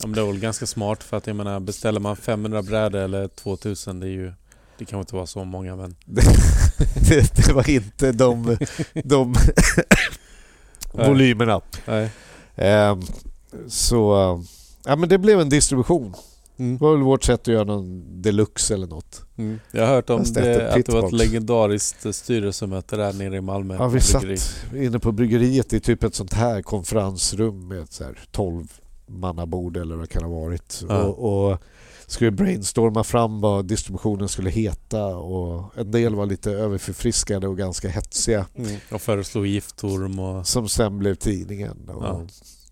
Ja, 0.02 0.07
men 0.07 0.15
det 0.15 0.23
var 0.23 0.28
väl 0.33 0.41
ganska 0.41 0.67
smart 0.67 1.02
för 1.02 1.17
att 1.17 1.26
jag 1.26 1.36
menar 1.36 1.60
beställer 1.60 2.00
man 2.00 2.17
500 2.17 2.62
brädor 2.62 2.99
eller 3.00 3.28
2000 3.28 4.00
det 4.00 4.07
är 4.07 4.10
ju... 4.10 4.33
Det 4.81 4.86
kan 4.86 5.00
inte 5.00 5.15
vara 5.15 5.26
så 5.26 5.44
många 5.44 5.76
men... 5.76 5.94
det, 7.09 7.36
det 7.36 7.52
var 7.52 7.70
inte 7.70 8.12
de, 8.12 8.57
de 9.05 9.34
volymerna. 10.92 11.60
Nej. 11.86 12.10
Ehm, 12.57 13.02
så 13.68 14.15
ja, 14.84 14.97
men 14.97 15.09
det 15.09 15.18
blev 15.18 15.41
en 15.41 15.49
distribution. 15.49 16.15
Mm. 16.57 16.78
Det 16.78 16.84
var 16.84 16.92
väl 16.92 17.02
vårt 17.02 17.25
sätt 17.25 17.41
att 17.41 17.47
göra 17.47 17.65
någon 17.65 18.23
deluxe 18.23 18.75
eller 18.75 18.86
något. 18.86 19.23
Mm. 19.36 19.60
Jag 19.70 19.86
har 19.86 19.94
hört 19.94 20.10
om 20.10 20.25
det, 20.25 20.75
att 20.75 20.86
det 20.86 20.92
var 20.92 21.07
ett 21.07 21.12
legendariskt 21.12 22.15
styrelsemöte 22.15 22.97
där 22.97 23.12
nere 23.12 23.36
i 23.36 23.41
Malmö. 23.41 23.76
Ja, 23.78 23.89
vi 23.89 24.00
satt 24.00 24.23
bryggeri. 24.23 24.86
inne 24.86 24.99
på 24.99 25.12
bryggeriet 25.12 25.73
i 25.73 25.81
typ 25.81 26.05
ett 26.05 26.15
sånt 26.15 26.33
här 26.33 26.62
konferensrum 26.62 27.68
med 27.68 27.83
ett 27.83 27.92
så 27.92 28.05
här 28.05 28.18
12 28.31 28.73
mannabord 29.07 29.76
eller 29.76 29.97
vad 29.97 30.05
det 30.05 30.12
kan 30.12 30.23
ha 30.23 30.31
varit. 30.31 30.83
Ja. 30.89 31.02
Och, 31.02 31.50
och 31.50 31.62
skulle 32.12 32.30
brainstorma 32.30 33.05
fram 33.05 33.40
vad 33.40 33.64
distributionen 33.64 34.28
skulle 34.28 34.50
heta 34.50 35.05
och 35.06 35.72
en 35.78 35.90
del 35.90 36.14
var 36.14 36.26
lite 36.26 36.50
överförfriskade 36.50 37.48
och 37.48 37.56
ganska 37.58 37.89
hetsiga 37.89 38.47
Mm. 38.56 38.76
Och 38.90 39.02
föreslog 39.02 39.47
giftorm 39.47 40.18
och... 40.18 40.47
som 40.47 40.68
sen 40.68 40.98
blev 40.98 41.14
tidningen. 41.14 41.89
Och, 41.89 42.05
Ja. 42.05 42.26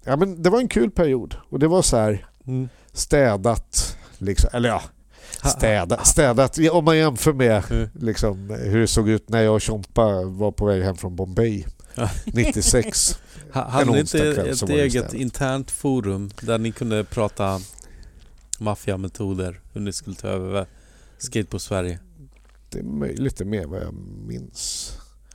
ja. 0.05 0.17
men 0.17 0.43
det 0.43 0.51
var 0.51 0.59
en 0.61 0.69
kul 0.69 0.91
period 0.91 1.37
och 1.51 1.59
det 1.59 1.69
var 1.69 1.83
så 1.83 1.97
här 1.97 2.27
Mm. 2.47 2.69
städat. 2.93 3.97
Liksom, 4.19 4.51
eller 4.53 4.69
ja, 4.69 4.83
städat. 5.57 6.07
städat 6.07 6.59
om 6.73 6.85
man 6.85 6.97
jämför 6.99 7.33
med 7.33 7.63
Mm. 7.71 7.89
liksom, 8.01 8.51
hur 8.51 8.79
det 8.81 8.87
såg 8.87 9.09
ut 9.09 9.29
när 9.29 9.43
jag 9.43 9.55
och 9.55 9.61
Tjompa 9.61 10.23
var 10.23 10.53
på 10.53 10.67
väg 10.67 10.83
hem 10.83 10.97
från 10.97 11.17
Bombay 11.17 11.65
Ja. 11.95 12.11
96. 12.25 13.19
Ha- 13.53 13.69
Hade 13.69 13.91
ni 13.93 14.01
inte 14.01 14.19
ett 14.31 14.39
eget 14.69 14.93
städat. 14.93 15.15
internt 15.15 15.71
forum 15.71 16.31
där 16.41 16.59
ni 16.59 16.73
kunde 16.73 17.05
prata 17.05 17.61
maffiametoder? 18.61 19.61
Hur 19.73 19.81
ni 19.81 19.93
skulle 19.93 20.17
ta 20.17 20.29
över 20.29 20.67
skate 21.19 21.45
på 21.51 21.59
Sverige? 21.59 21.99
Det 22.71 22.79
är 22.79 22.83
möjligt 22.83 23.37
det 23.37 23.45
är 23.45 23.47
mer 23.47 23.67
vad 23.67 23.81
jag 23.83 23.95
minns. 24.27 24.93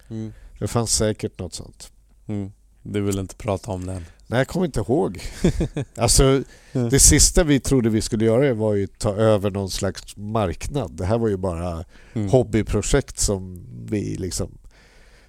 Mm. 0.10 0.34
Det 0.60 0.68
fanns 0.68 0.96
säkert 0.96 1.40
något 1.40 1.54
sånt. 1.54 1.92
Mm. 2.28 2.52
Du 2.84 3.02
vill 3.02 3.20
inte 3.20 3.36
prata 3.36 3.72
om 3.72 3.86
den? 3.86 4.06
Nej, 4.28 4.40
jag 4.40 4.48
kommer 4.48 4.66
inte 4.66 4.80
ihåg. 4.80 5.20
Alltså, 5.98 6.44
det 6.72 7.00
sista 7.00 7.44
vi 7.44 7.60
trodde 7.60 7.90
vi 7.90 8.02
skulle 8.02 8.26
göra 8.26 8.54
var 8.54 8.74
ju 8.74 8.88
ta 8.88 9.16
över 9.16 9.52
någon 9.52 9.70
slags 9.70 10.18
marknad. 10.18 10.92
Det 10.92 11.06
här 11.06 11.18
var 11.18 11.28
ju 11.28 11.38
bara 11.38 11.86
Mm. 12.14 12.30
hobbyprojekt 12.30 13.20
som 13.20 13.66
vi 13.86 14.16
liksom 14.16 14.58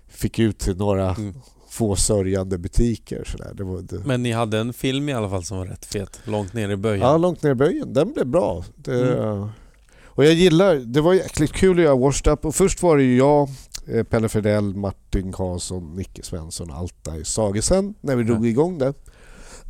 fick 0.08 0.38
ut 0.38 0.58
till 0.58 0.76
några 0.76 1.14
Mm. 1.14 1.34
Få 1.74 1.96
sörjande 1.96 2.58
butiker. 2.58 3.24
Sådär. 3.26 3.50
Det 3.54 3.64
var, 3.64 3.82
det... 3.82 3.98
Men 4.06 4.22
ni 4.22 4.32
hade 4.32 4.58
en 4.58 4.72
film 4.72 5.08
i 5.08 5.12
alla 5.12 5.30
fall 5.30 5.44
som 5.44 5.58
var 5.58 5.66
rätt 5.66 5.84
fet, 5.84 6.20
långt 6.24 6.52
ner 6.52 6.68
i 6.68 6.76
böjen. 6.76 7.00
Ja, 7.06 7.16
långt 7.16 7.42
ner 7.42 7.50
i 7.50 7.54
böjen. 7.54 7.92
Den 7.92 8.12
blev 8.12 8.26
bra. 8.26 8.64
Det, 8.76 9.18
Mm. 9.18 9.48
Och 10.16 10.24
jag 10.24 10.32
gillar, 10.32 10.74
det 10.74 11.00
var 11.00 11.14
jäkligt 11.14 11.52
kul 11.52 11.78
att 11.78 11.84
göra 11.84 11.96
Washed 11.96 12.32
Up 12.32 12.44
och 12.44 12.54
först 12.54 12.82
var 12.82 12.96
det 12.96 13.02
ju 13.02 13.16
jag, 13.16 13.48
eh, 13.86 14.02
Pelle 14.04 14.28
Fredell, 14.28 14.74
Martin 14.74 15.32
Karlsson, 15.32 15.94
Nicke 15.96 16.22
Svensson 16.22 16.70
och 16.70 16.76
Alta 16.76 17.16
i 17.16 17.24
Sagesen 17.24 17.94
när 18.00 18.16
vi 18.16 18.22
Ja. 18.22 18.26
drog 18.26 18.46
igång 18.46 18.78
det. 18.78 18.94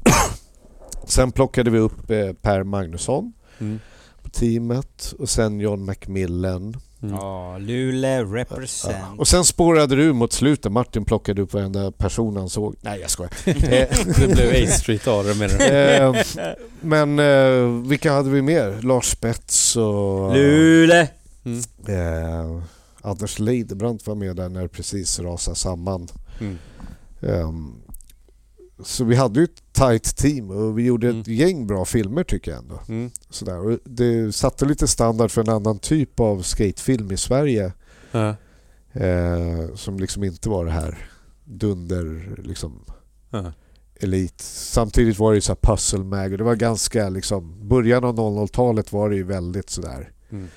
Sen 1.06 1.32
plockade 1.32 1.70
vi 1.70 1.78
upp 1.78 2.10
eh, 2.10 2.32
Per 2.32 2.62
Magnusson 2.62 3.32
Mm. 3.58 3.78
på 4.22 4.30
teamet 4.30 5.14
och 5.18 5.28
sen 5.28 5.60
John 5.60 5.84
Macmillan. 5.84 6.76
Mm. 7.04 7.16
Ja, 7.16 7.58
Luleå 7.58 8.24
represent. 8.24 8.96
Ja. 9.00 9.14
Och 9.18 9.28
sen 9.28 9.44
spårade 9.44 9.96
du 9.96 10.12
mot 10.12 10.32
slutet. 10.32 10.72
Martin 10.72 11.04
plockade 11.04 11.42
upp 11.42 11.52
varenda 11.54 11.92
person 11.92 12.36
han 12.36 12.48
såg. 12.48 12.76
Nej 12.80 13.00
jag 13.00 13.10
skojar. 13.10 13.32
Eh, 13.46 13.88
Det 14.18 14.28
blev 14.34 14.64
A 14.64 14.70
Street 14.70 15.06
av 15.08 15.24
det 15.24 15.34
med 15.34 15.50
det. 15.50 15.96
eh, 15.96 16.14
men 16.80 17.18
eh, 17.18 17.88
vilka 17.88 18.12
hade 18.12 18.30
vi 18.30 18.42
mer? 18.42 18.82
Lars 18.82 19.04
Spets 19.10 19.76
och... 19.76 20.34
Luleå! 20.34 21.06
Mm. 21.44 21.60
Eh, 21.88 22.62
Anders 23.02 23.38
Leidebrant 23.38 24.06
var 24.06 24.14
med 24.14 24.36
där 24.36 24.48
när 24.48 24.62
det 24.62 24.68
precis 24.68 25.18
rasade 25.20 25.56
samman. 25.56 26.08
Mm. 26.40 26.58
Ehm, 27.22 27.72
så 28.84 29.04
vi 29.04 29.16
hade 29.16 29.40
ju 29.40 29.44
ett 29.44 29.62
tight 29.74 30.16
team 30.16 30.50
och 30.50 30.78
vi 30.78 30.82
gjorde 30.82 31.08
ett 31.08 31.12
Mm. 31.26 31.38
gäng 31.38 31.66
bra 31.66 31.84
filmer 31.84 32.24
tycker 32.24 32.50
jag 32.50 32.60
ändå. 32.60 32.80
Mm. 32.88 33.10
Sådär. 33.30 33.58
Och 33.58 33.78
det 33.84 34.32
satte 34.34 34.64
lite 34.66 34.88
standard 34.88 35.30
för 35.30 35.40
en 35.40 35.48
annan 35.48 35.78
typ 35.78 36.20
av 36.20 36.42
skatefilm 36.42 37.12
i 37.12 37.16
Sverige. 37.16 37.72
Ja. 38.12 38.36
Eh, 38.92 39.74
som 39.74 39.98
liksom 39.98 40.24
inte 40.24 40.48
var 40.48 40.64
det 40.64 40.70
här 40.70 41.08
dunder 41.44 42.36
liksom 42.44 42.84
Ja. 43.30 43.52
elit. 44.00 44.40
Samtidigt 44.40 45.18
var 45.18 45.30
det 45.32 45.36
ju 45.36 45.40
så 45.40 45.52
här 45.52 45.58
puzzle 45.62 46.04
mag 46.04 46.32
och 46.32 46.38
det 46.38 46.44
var 46.44 46.54
ganska 46.56 47.08
liksom 47.08 47.68
början 47.68 48.04
av 48.04 48.14
00-talet 48.14 48.92
var 48.92 49.10
det 49.10 49.16
ju 49.16 49.24
väldigt 49.24 49.70
sådär 49.70 50.10
Mm. 50.30 50.48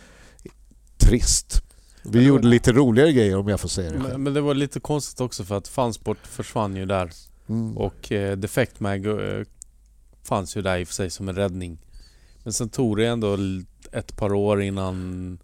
trist. 0.98 1.62
Vi 2.04 2.24
gjorde 2.26 2.48
lite 2.48 2.72
roligare 2.72 3.12
grejer 3.14 3.38
om 3.38 3.48
jag 3.48 3.60
får 3.60 3.70
säga 3.70 3.92
det 3.92 4.00
själv. 4.00 4.10
Men, 4.12 4.24
men 4.24 4.34
det 4.34 4.42
var 4.42 4.54
lite 4.54 4.80
konstigt 4.80 5.22
också 5.22 5.44
för 5.44 5.58
att 5.58 5.68
Fansport 5.68 6.28
försvann 6.28 6.76
ju 6.76 6.86
där 6.86 7.12
Mm. 7.50 7.77
och 7.77 8.11
eh, 8.11 8.38
Defect 8.38 8.80
Mag 8.80 9.06
eh, 9.06 9.43
fanns 10.24 10.58
ju 10.58 10.61
där 10.61 10.77
i 10.77 10.84
och 10.84 10.88
för 10.88 10.93
sig 10.95 11.09
som 11.09 11.30
en 11.30 11.35
räddning. 11.35 11.77
Men 12.43 12.53
sen 12.53 12.69
tog 12.69 12.98
det 12.98 13.08
ändå 13.08 13.38
ett 13.92 14.17
par 14.17 14.34
år 14.34 14.61
innan 14.61 15.38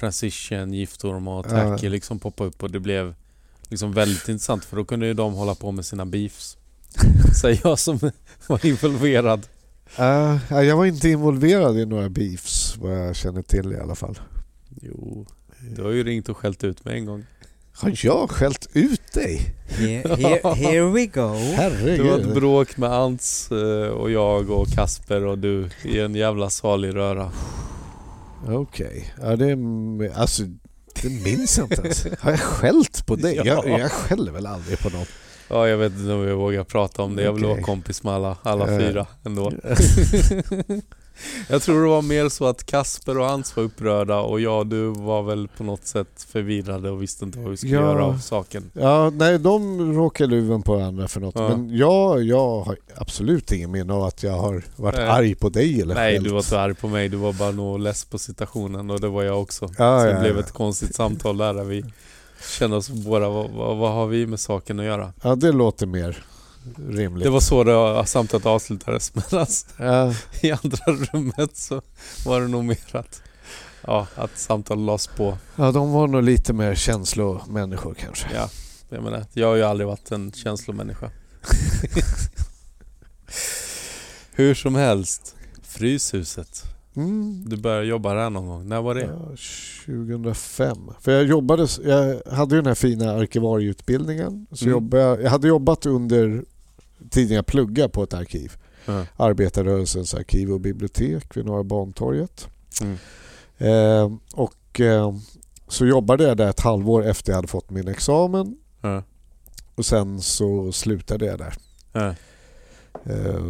Transition, 0.00 0.72
Giftorm 0.72 1.28
och 1.28 1.48
Tacky 1.48 1.86
Ja. 1.86 1.90
liksom 1.90 2.18
poppade 2.18 2.48
upp 2.48 2.62
och 2.62 2.70
det 2.70 2.80
blev 2.80 3.14
liksom 3.68 3.92
väldigt 3.92 4.28
intressant 4.28 4.64
för 4.64 4.76
då 4.76 4.84
kunde 4.84 5.06
ju 5.06 5.14
de 5.14 5.34
hålla 5.34 5.54
på 5.54 5.72
med 5.72 5.86
sina 5.86 6.06
beefs. 6.06 6.56
Säger 7.40 7.60
jag 7.64 7.78
som 7.78 7.98
var 8.46 8.66
involverad. 8.66 9.46
Uh, 9.98 10.62
jag 10.64 10.76
var 10.76 10.86
inte 10.86 11.08
involverad 11.08 11.78
i 11.78 11.86
några 11.86 12.08
beefs 12.08 12.76
vad 12.76 12.92
jag 13.08 13.16
känner 13.16 13.42
till 13.42 13.72
i 13.72 13.76
alla 13.76 13.94
fall. 13.94 14.18
Jo, 14.82 15.26
du 15.76 15.82
har 15.82 15.90
ju 15.90 16.04
ringt 16.04 16.28
och 16.28 16.36
skällt 16.36 16.64
ut 16.64 16.84
mig 16.84 16.98
en 16.98 17.06
gång. 17.06 17.24
Har 17.78 17.92
jag 18.02 18.30
skällt 18.30 18.68
ut 18.72 19.12
dig? 19.12 19.54
Here, 19.66 20.16
here, 20.16 20.54
here 20.54 20.90
we 20.90 21.06
go. 21.06 21.34
Herregud. 21.56 21.98
Det 21.98 22.10
var 22.10 22.18
ett 22.18 22.34
bråk 22.34 22.76
med 22.76 22.92
Ants 22.92 23.52
eh, 23.52 23.88
och 23.88 24.10
jag 24.10 24.50
och 24.50 24.68
Kasper 24.68 25.24
och 25.24 25.38
du 25.38 25.68
i 25.84 26.00
en 26.00 26.14
jävla 26.14 26.50
salig 26.50 26.94
röra. 26.94 27.32
Okej. 28.48 29.14
Ja, 29.22 29.36
det, 29.36 29.56
alltså, 30.14 30.42
det 31.02 31.08
minns 31.08 31.58
jag 31.58 31.72
inte 31.72 31.82
ens. 31.82 32.06
Har 32.20 32.30
jag 32.30 32.40
skällt 32.40 33.06
på 33.06 33.16
dig? 33.16 33.36
Ja. 33.44 33.44
Jag, 33.44 33.80
jag 33.80 33.92
skäller 33.92 34.32
väl 34.32 34.46
aldrig 34.46 34.78
på 34.78 34.90
någon. 34.90 35.06
Ja, 35.48 35.68
jag 35.68 35.76
vet 35.76 35.92
inte 35.92 36.12
om 36.12 36.28
jag 36.28 36.36
vågar 36.36 36.64
prata 36.64 37.02
om 37.02 37.16
det. 37.16 37.22
Jag 37.22 37.32
vill 37.32 37.44
vara 37.44 37.62
kompis 37.62 38.02
med 38.02 38.14
alla, 38.14 38.36
alla 38.42 38.72
Eh. 38.72 38.78
fyra 38.78 39.06
ändå. 39.24 39.52
jag 41.48 41.62
tror 41.62 41.82
det 41.82 41.88
var 41.88 42.02
mer 42.02 42.28
så 42.28 42.46
att 42.46 42.66
Kasper 42.66 43.18
och 43.18 43.30
Ants 43.30 43.56
var 43.56 43.64
upprörda 43.64 44.20
och 44.20 44.40
jag 44.40 44.66
du 44.66 44.86
var 44.86 45.22
väl 45.22 45.48
på 45.56 45.64
något 45.64 45.86
sätt 45.86 46.26
förvirrade 46.28 46.90
och 46.90 47.02
visste 47.02 47.24
inte 47.24 47.38
vad 47.38 47.50
vi 47.50 47.56
skulle 47.56 47.74
Ja. 47.74 47.80
göra 47.82 48.04
av 48.04 48.18
saken. 48.18 48.70
Ja, 48.72 49.10
nej, 49.10 49.38
de 49.38 49.80
råkade 49.96 50.30
luven 50.30 50.62
på 50.62 50.74
varandra 50.76 51.08
för 51.08 51.20
något. 51.20 51.34
Ja. 51.38 51.48
Men 51.48 51.76
jag, 51.76 52.22
jag 52.22 52.60
har 52.64 52.76
absolut 52.94 53.52
ingen 53.52 53.70
minne 53.70 53.92
av 53.92 54.02
att 54.04 54.22
jag 54.22 54.32
har 54.38 54.62
varit 54.76 54.96
Nej. 54.96 55.08
arg 55.08 55.34
på 55.34 55.48
dig 55.48 55.80
eller 55.80 55.94
Nej, 55.94 56.14
skällt. 56.14 56.24
du 56.24 56.30
var 56.30 56.38
inte 56.38 56.60
arg 56.60 56.74
på 56.74 56.88
mig. 56.88 57.08
Du 57.08 57.16
var 57.16 57.32
bara 57.32 57.50
nog 57.50 57.80
less 57.80 58.04
på 58.04 58.18
situationen 58.18 58.90
och 58.90 59.00
det 59.00 59.08
var 59.08 59.22
jag 59.22 59.42
också. 59.42 59.70
Ja, 59.78 60.00
så 60.00 60.06
det 60.06 60.20
blev 60.20 60.38
ett 60.38 60.52
konstigt 60.52 60.94
samtal 60.94 61.36
där, 61.36 61.54
där 61.54 61.64
vi 61.64 61.84
kände 62.58 62.76
oss 62.76 62.88
båda, 62.88 63.28
vad, 63.28 63.50
vad, 63.50 63.76
vad 63.76 63.92
har 63.92 64.06
vi 64.06 64.26
med 64.26 64.40
saken 64.40 64.80
att 64.80 64.86
göra? 64.86 65.12
Ja, 65.22 65.34
det 65.34 65.52
låter 65.52 65.86
mer 65.86 66.24
rimligt. 66.88 67.24
Det 67.24 67.30
var 67.30 67.40
så 67.40 67.64
det 67.64 68.06
samtalet 68.06 68.46
avslutades. 68.46 69.12
Medan 69.30 69.46
Ja, 69.78 70.14
i 70.40 70.50
andra 70.52 70.84
rummet 71.12 71.56
så 71.56 71.82
var 72.26 72.40
det 72.40 72.48
nog 72.48 72.64
mer 72.64 72.96
att, 72.96 73.22
ja, 73.82 74.06
att 74.14 74.38
samtalet 74.38 74.84
lades 74.84 75.06
på. 75.06 75.38
ja, 75.56 75.72
de 75.72 75.92
var 75.92 76.06
nog 76.06 76.22
lite 76.22 76.52
mer 76.52 76.74
känslomänniskor 76.74 77.94
kanske. 77.94 78.26
Ja, 78.34 78.48
jag 78.88 79.02
menar, 79.02 79.24
jag 79.32 79.46
har 79.48 79.54
ju 79.56 79.62
aldrig 79.62 79.86
varit 79.86 80.12
en 80.12 80.32
känslomänniska. 80.32 81.10
Hur 84.32 84.54
som 84.54 84.74
helst, 84.74 85.34
Fryshuset. 85.62 86.62
Mm. 86.96 87.44
Du 87.48 87.56
började 87.56 87.86
jobba 87.86 88.14
där 88.14 88.30
någon 88.30 88.46
gång. 88.46 88.68
När 88.68 88.82
var 88.82 88.94
det? 88.94 89.00
Ja, 89.00 89.36
2005. 89.86 90.76
För 91.00 91.12
jag 91.12 91.24
jobbade, 91.24 91.66
jag 91.84 92.20
hade 92.32 92.54
ju 92.54 92.60
den 92.62 92.66
här 92.66 92.74
fina 92.74 93.10
arkivarieutbildningen. 93.12 94.46
Så 94.52 94.64
Mm. 94.64 94.72
jobbade, 94.72 95.22
jag 95.22 95.30
hade 95.30 95.48
jobbat 95.48 95.86
under 95.86 96.44
tiden 97.10 97.36
jag 97.36 97.46
pluggade 97.46 97.88
på 97.88 98.02
ett 98.02 98.14
arkiv. 98.14 98.52
Ja. 98.86 99.06
Arbetarrörelsens 99.16 100.14
arkiv 100.14 100.52
och 100.52 100.60
bibliotek 100.60 101.36
vid 101.36 101.44
Norra 101.46 101.64
Bantorget. 101.64 102.48
Mm. 102.82 102.96
Eh, 103.58 104.18
och 104.34 104.80
eh, 104.80 105.14
så 105.68 105.86
jobbade 105.86 106.24
jag 106.24 106.36
där 106.36 106.48
ett 106.50 106.60
halvår 106.60 107.06
efter 107.06 107.32
jag 107.32 107.36
hade 107.36 107.48
fått 107.48 107.70
min 107.70 107.88
examen 107.88 108.56
Ja. 108.82 109.02
och 109.74 109.86
sen 109.86 110.20
så 110.20 110.72
slutade 110.72 111.26
jag 111.26 111.38
där. 111.38 111.54
Ja. 111.92 112.08
Eh, 113.06 113.42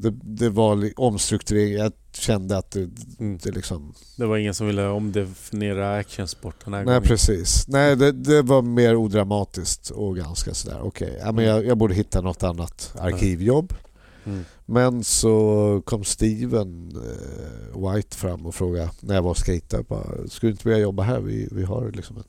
det, 0.00 0.10
det 0.22 0.48
var 0.50 0.92
omstrukturering. 0.96 1.72
Jag 1.74 1.92
kände 2.16 2.58
att 2.58 2.70
det, 2.70 2.90
Mm. 3.18 3.38
det 3.42 3.50
liksom... 3.50 3.94
Det 4.16 4.26
var 4.26 4.36
ingen 4.36 4.54
som 4.54 4.66
ville 4.66 4.86
omdefiniera 4.86 5.96
actionsport 5.96 6.64
den 6.64 6.74
här 6.74 6.80
Nej 6.80 6.86
gången. 6.94 7.02
precis. 7.08 7.68
Nej 7.68 7.96
det, 7.96 8.12
det 8.12 8.42
var 8.42 8.62
mer 8.62 8.96
odramatiskt 8.96 9.90
och 9.90 10.16
ganska 10.16 10.54
sådär 10.54 10.80
okej. 10.82 11.18
Ja, 11.20 11.32
men 11.32 11.44
jag, 11.44 11.66
jag 11.66 11.78
borde 11.78 11.94
hitta 11.94 12.20
något 12.20 12.42
annat 12.42 12.94
arkivjobb. 12.98 13.74
Mm. 14.24 14.44
Men 14.66 15.04
så 15.04 15.82
kom 15.84 16.04
Steven 16.04 16.92
eh, 16.96 17.92
White 17.92 18.16
fram 18.16 18.46
och 18.46 18.54
frågade 18.54 18.90
när 19.00 19.14
jag 19.14 19.22
var 19.22 19.34
skater. 19.34 19.82
Bara, 19.88 20.28
Skulle 20.28 20.50
du 20.50 20.54
inte 20.54 20.68
vilja 20.68 20.82
jobba 20.82 21.02
här? 21.02 21.20
Vi, 21.20 21.48
vi 21.52 21.64
har 21.64 21.90
liksom 21.90 22.16
en... 22.16 22.24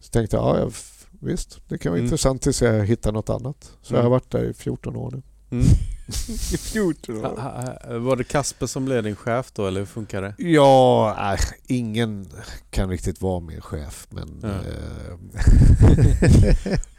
Så 0.00 0.10
tänkte 0.10 0.36
jag, 0.36 0.44
ja 0.44 0.58
jag- 0.58 0.72
visst, 1.20 1.60
det 1.68 1.78
kan 1.78 1.90
vara 1.92 1.98
Mm. 1.98 2.06
intressant 2.06 2.42
tills 2.42 2.62
jag 2.62 2.86
hittar 2.86 3.12
något 3.12 3.30
annat. 3.30 3.72
Så 3.82 3.94
jag 3.94 3.98
har 3.98 4.02
Mm. 4.02 4.10
varit 4.10 4.30
där 4.30 4.44
i 4.44 4.54
14 4.54 4.96
år 4.96 5.10
nu. 5.50 5.62
Mm. 6.08 6.34
I 6.52 6.56
14 6.56 7.16
Ha- 7.24 7.40
ha- 7.40 7.98
Var 7.98 8.16
det 8.16 8.24
Kasper 8.24 8.66
som 8.66 8.84
blev 8.84 9.02
din 9.02 9.16
chef 9.16 9.52
då 9.52 9.66
eller 9.66 9.80
hur 9.80 9.86
funkar 9.86 10.22
det? 10.22 10.34
Ja, 10.38 11.14
nej, 11.18 11.38
ingen 11.66 12.28
kan 12.70 12.90
riktigt 12.90 13.20
vara 13.22 13.40
min 13.40 13.60
chef 13.60 14.06
men... 14.10 14.40
Ja. 14.42 14.48
Eh, 14.48 15.16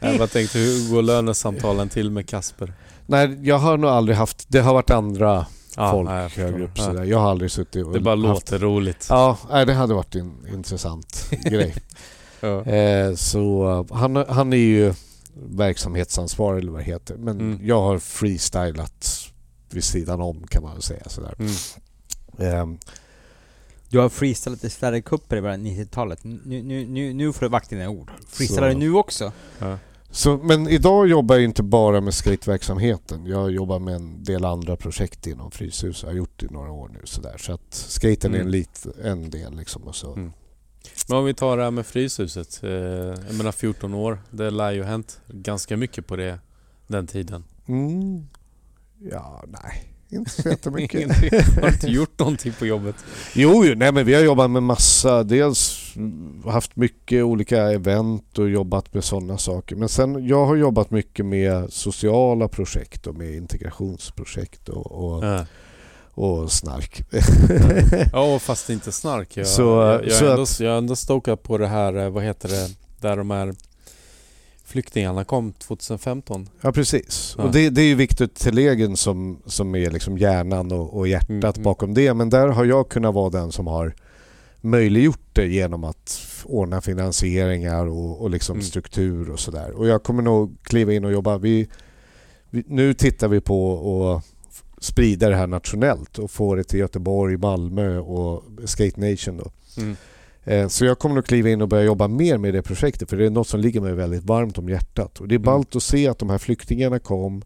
Jag 0.00 0.18
bara 0.18 0.28
tänkte 0.28 0.58
hur 0.58 0.90
går 0.94 1.02
lönesamtalen 1.02 1.88
till 1.88 2.10
med 2.10 2.28
Kasper? 2.28 2.72
nej, 3.06 3.38
jag 3.42 3.58
har 3.58 3.76
nog 3.76 3.90
aldrig 3.90 4.16
haft... 4.18 4.44
Det 4.48 4.60
har 4.60 4.74
varit 4.74 4.90
andra 4.90 5.46
Ja, 5.76 5.90
folk 5.92 6.10
ja, 6.10 6.22
jag 6.22 6.28
högre 6.30 6.64
upp 6.64 6.78
sådär. 6.78 7.04
Jag 7.04 7.18
har 7.18 7.30
aldrig 7.30 7.50
suttit 7.50 7.86
och 7.86 7.92
Det 7.92 8.00
bara 8.00 8.16
haft... 8.16 8.50
låter 8.52 8.58
roligt. 8.58 9.06
Ja, 9.08 9.38
nej, 9.50 9.66
det 9.66 9.74
hade 9.74 9.94
varit 9.94 10.14
en 10.14 10.46
intressant 10.54 11.30
grej. 11.44 11.74
Ja. 12.40 12.62
Eh, 12.64 13.14
så 13.14 13.86
han, 13.90 14.16
han 14.28 14.52
är 14.52 14.56
ju 14.56 14.94
verksamhetsansvarig 15.42 16.58
eller 16.62 16.72
vad 16.72 16.80
det 16.80 16.84
heter. 16.84 17.16
Men 17.16 17.40
Mm. 17.40 17.66
jag 17.66 17.82
har 17.82 17.98
freestylat 17.98 19.30
vid 19.70 19.84
sidan 19.84 20.20
om 20.20 20.46
kan 20.46 20.62
man 20.62 20.72
väl 20.72 20.82
säga 20.82 21.08
sådär. 21.08 21.34
Mm. 21.38 21.52
Ehm, 22.38 22.78
Du 23.90 23.98
har 23.98 24.08
freestylat 24.08 24.64
i 24.64 24.70
Sverige 24.70 25.00
Cuper 25.02 25.36
i 25.36 25.40
början 25.40 25.60
av 25.60 25.66
90-talet. 25.66 26.24
Nu, 26.24 26.62
nu, 26.62 26.86
nu, 26.86 27.12
nu 27.12 27.32
får 27.32 27.40
du 27.46 27.48
vakta 27.48 27.76
dina 27.76 27.88
ord. 27.90 28.10
Freestylar 28.28 28.68
du 28.68 28.74
nu 28.74 28.94
också? 28.94 29.32
Ja. 29.58 29.78
så, 30.10 30.36
men 30.36 30.68
idag 30.68 31.08
jobbar 31.08 31.34
jag 31.34 31.44
inte 31.44 31.62
bara 31.62 32.00
med 32.00 32.14
skateverksamheten. 32.14 33.26
Jag 33.26 33.50
jobbar 33.50 33.78
med 33.78 33.94
en 33.94 34.24
del 34.24 34.44
andra 34.44 34.76
projekt 34.76 35.26
inom 35.26 35.50
Fryshus. 35.50 36.02
Jag 36.02 36.10
har 36.10 36.16
gjort 36.16 36.32
det 36.40 36.46
i 36.46 36.48
några 36.50 36.70
år 36.72 36.88
nu. 36.92 37.00
Sådär. 37.04 37.36
Så 37.38 37.52
att 37.52 37.74
skaten 37.74 38.34
är 38.34 38.38
en, 38.38 38.40
Mm. 38.40 38.52
lit, 38.52 38.86
en 39.04 39.30
del. 39.30 39.56
Liksom, 39.56 39.82
och 39.82 39.94
så. 39.96 40.12
Mm. 40.12 40.32
Men 41.08 41.18
om 41.18 41.24
vi 41.24 41.34
tar 41.34 41.56
det 41.56 41.62
här 41.62 41.70
med 41.70 41.86
Fryshuset. 41.86 42.60
Eh, 42.62 42.70
jag 42.70 43.34
menar 43.34 43.52
14 43.52 43.94
år. 43.94 44.18
Det 44.30 44.50
lär 44.50 44.72
ju 44.72 44.84
hänt 44.84 45.20
ganska 45.26 45.76
mycket 45.76 46.06
på 46.06 46.16
det, 46.16 46.38
den 46.86 47.06
tiden. 47.06 47.44
Mm. 47.68 48.26
Ja, 48.98 49.44
nej. 49.48 49.94
Inte 50.10 50.30
så 50.30 50.48
jättemycket. 50.48 51.10
Har 51.62 51.68
inte 51.68 51.86
gjort 51.86 52.18
någonting 52.18 52.52
på 52.58 52.66
jobbet? 52.66 52.96
Jo, 53.34 53.64
nej, 53.76 53.92
men 53.92 54.06
vi 54.06 54.14
har 54.14 54.22
jobbat 54.22 54.50
med 54.50 54.62
massa, 54.62 55.22
dels 55.22 55.92
haft 56.44 56.76
mycket 56.76 57.24
olika 57.24 57.62
event 57.62 58.38
och 58.38 58.48
jobbat 58.50 58.94
med 58.94 59.04
sådana 59.04 59.38
saker. 59.38 59.76
Men 59.76 59.88
sen, 59.88 60.26
jag 60.26 60.46
har 60.46 60.56
jobbat 60.56 60.90
mycket 60.90 61.26
med 61.26 61.72
sociala 61.72 62.48
projekt 62.48 63.06
och 63.06 63.14
med 63.14 63.34
integrationsprojekt 63.34 64.68
och, 64.68 64.86
och, 64.92 65.24
Ja. 65.24 65.46
Och 66.18 66.52
snark. 66.52 67.02
Ja, 68.12 68.38
fast 68.38 68.70
inte 68.70 68.92
snark. 68.92 69.36
Jag, 69.36 69.46
Så- 69.46 69.62
jag, 69.62 70.04
jag, 70.06 70.12
så 70.12 70.30
ändå, 70.30 70.42
att- 70.42 70.60
jag 70.60 70.78
ändå 70.78 70.96
stokad 70.96 71.42
på 71.42 71.58
det 71.58 71.66
här, 71.66 71.94
eh, 72.04 72.10
vad 72.10 72.24
heter 72.24 72.48
det, 72.48 72.68
där 73.00 73.16
de 73.16 73.30
här 73.30 73.54
flyktingarna 74.64 75.24
kom 75.24 75.52
2015. 75.52 76.48
Ja, 76.60 76.72
precis. 76.72 77.34
Ja. 77.38 77.44
Och 77.44 77.52
det, 77.52 77.70
det 77.70 77.82
är 77.82 77.86
ju 77.86 77.94
Viktor 77.94 78.26
Telegen 78.26 78.96
som, 78.96 79.38
som 79.46 79.74
är 79.74 79.90
liksom 79.90 80.18
hjärnan 80.18 80.72
och, 80.72 80.96
och 80.98 81.08
hjärtat 81.08 81.28
Mm, 81.30 81.44
mm. 81.44 81.62
bakom 81.62 81.94
det. 81.94 82.14
Men 82.14 82.30
där 82.30 82.48
har 82.48 82.64
jag 82.64 82.88
kunnat 82.88 83.14
vara 83.14 83.30
den 83.30 83.52
som 83.52 83.66
har 83.66 83.94
möjliggjort 84.60 85.20
det 85.32 85.46
genom 85.46 85.84
att 85.84 86.20
ordna 86.44 86.80
finansieringar 86.80 87.86
och, 87.86 88.20
och 88.22 88.30
liksom 88.30 88.54
Mm. 88.56 88.66
struktur 88.66 89.30
och 89.30 89.40
sådär. 89.40 89.70
Och 89.70 89.86
jag 89.86 90.02
kommer 90.02 90.22
nog 90.22 90.56
kliva 90.62 90.92
in 90.92 91.04
och 91.04 91.12
jobba. 91.12 91.38
Vi, 91.38 91.68
vi, 92.50 92.64
nu 92.66 92.94
tittar 92.94 93.28
vi 93.28 93.40
på 93.40 93.76
att 94.16 94.24
sprida 94.80 95.28
det 95.28 95.36
här 95.36 95.46
nationellt 95.46 96.18
och 96.18 96.30
få 96.30 96.54
det 96.54 96.64
till 96.64 96.78
Göteborg, 96.78 97.36
Malmö 97.36 97.98
och 97.98 98.42
Skate 98.64 99.00
Nation 99.10 99.36
då. 99.36 99.50
Mm. 99.82 99.96
Eh, 100.44 100.68
Så 100.68 100.84
jag 100.84 100.98
kommer 100.98 101.14
nog 101.14 101.24
kliva 101.26 101.48
in 101.48 101.62
och 101.62 101.68
börja 101.68 101.84
jobba 101.84 102.08
mer 102.08 102.38
med 102.38 102.54
det 102.54 102.62
projektet 102.62 103.10
för 103.10 103.16
det 103.16 103.26
är 103.26 103.30
något 103.30 103.48
som 103.48 103.60
ligger 103.60 103.80
mig 103.80 103.92
väldigt 103.94 104.24
varmt 104.24 104.58
om 104.58 104.68
hjärtat. 104.68 105.20
Och 105.20 105.28
det 105.28 105.34
är 105.34 105.36
Mm. 105.38 105.44
ballt 105.46 105.76
att 105.76 105.82
se 105.82 106.08
att 106.08 106.18
de 106.18 106.30
här 106.30 106.38
flyktingarna 106.38 106.98
kom, 106.98 107.42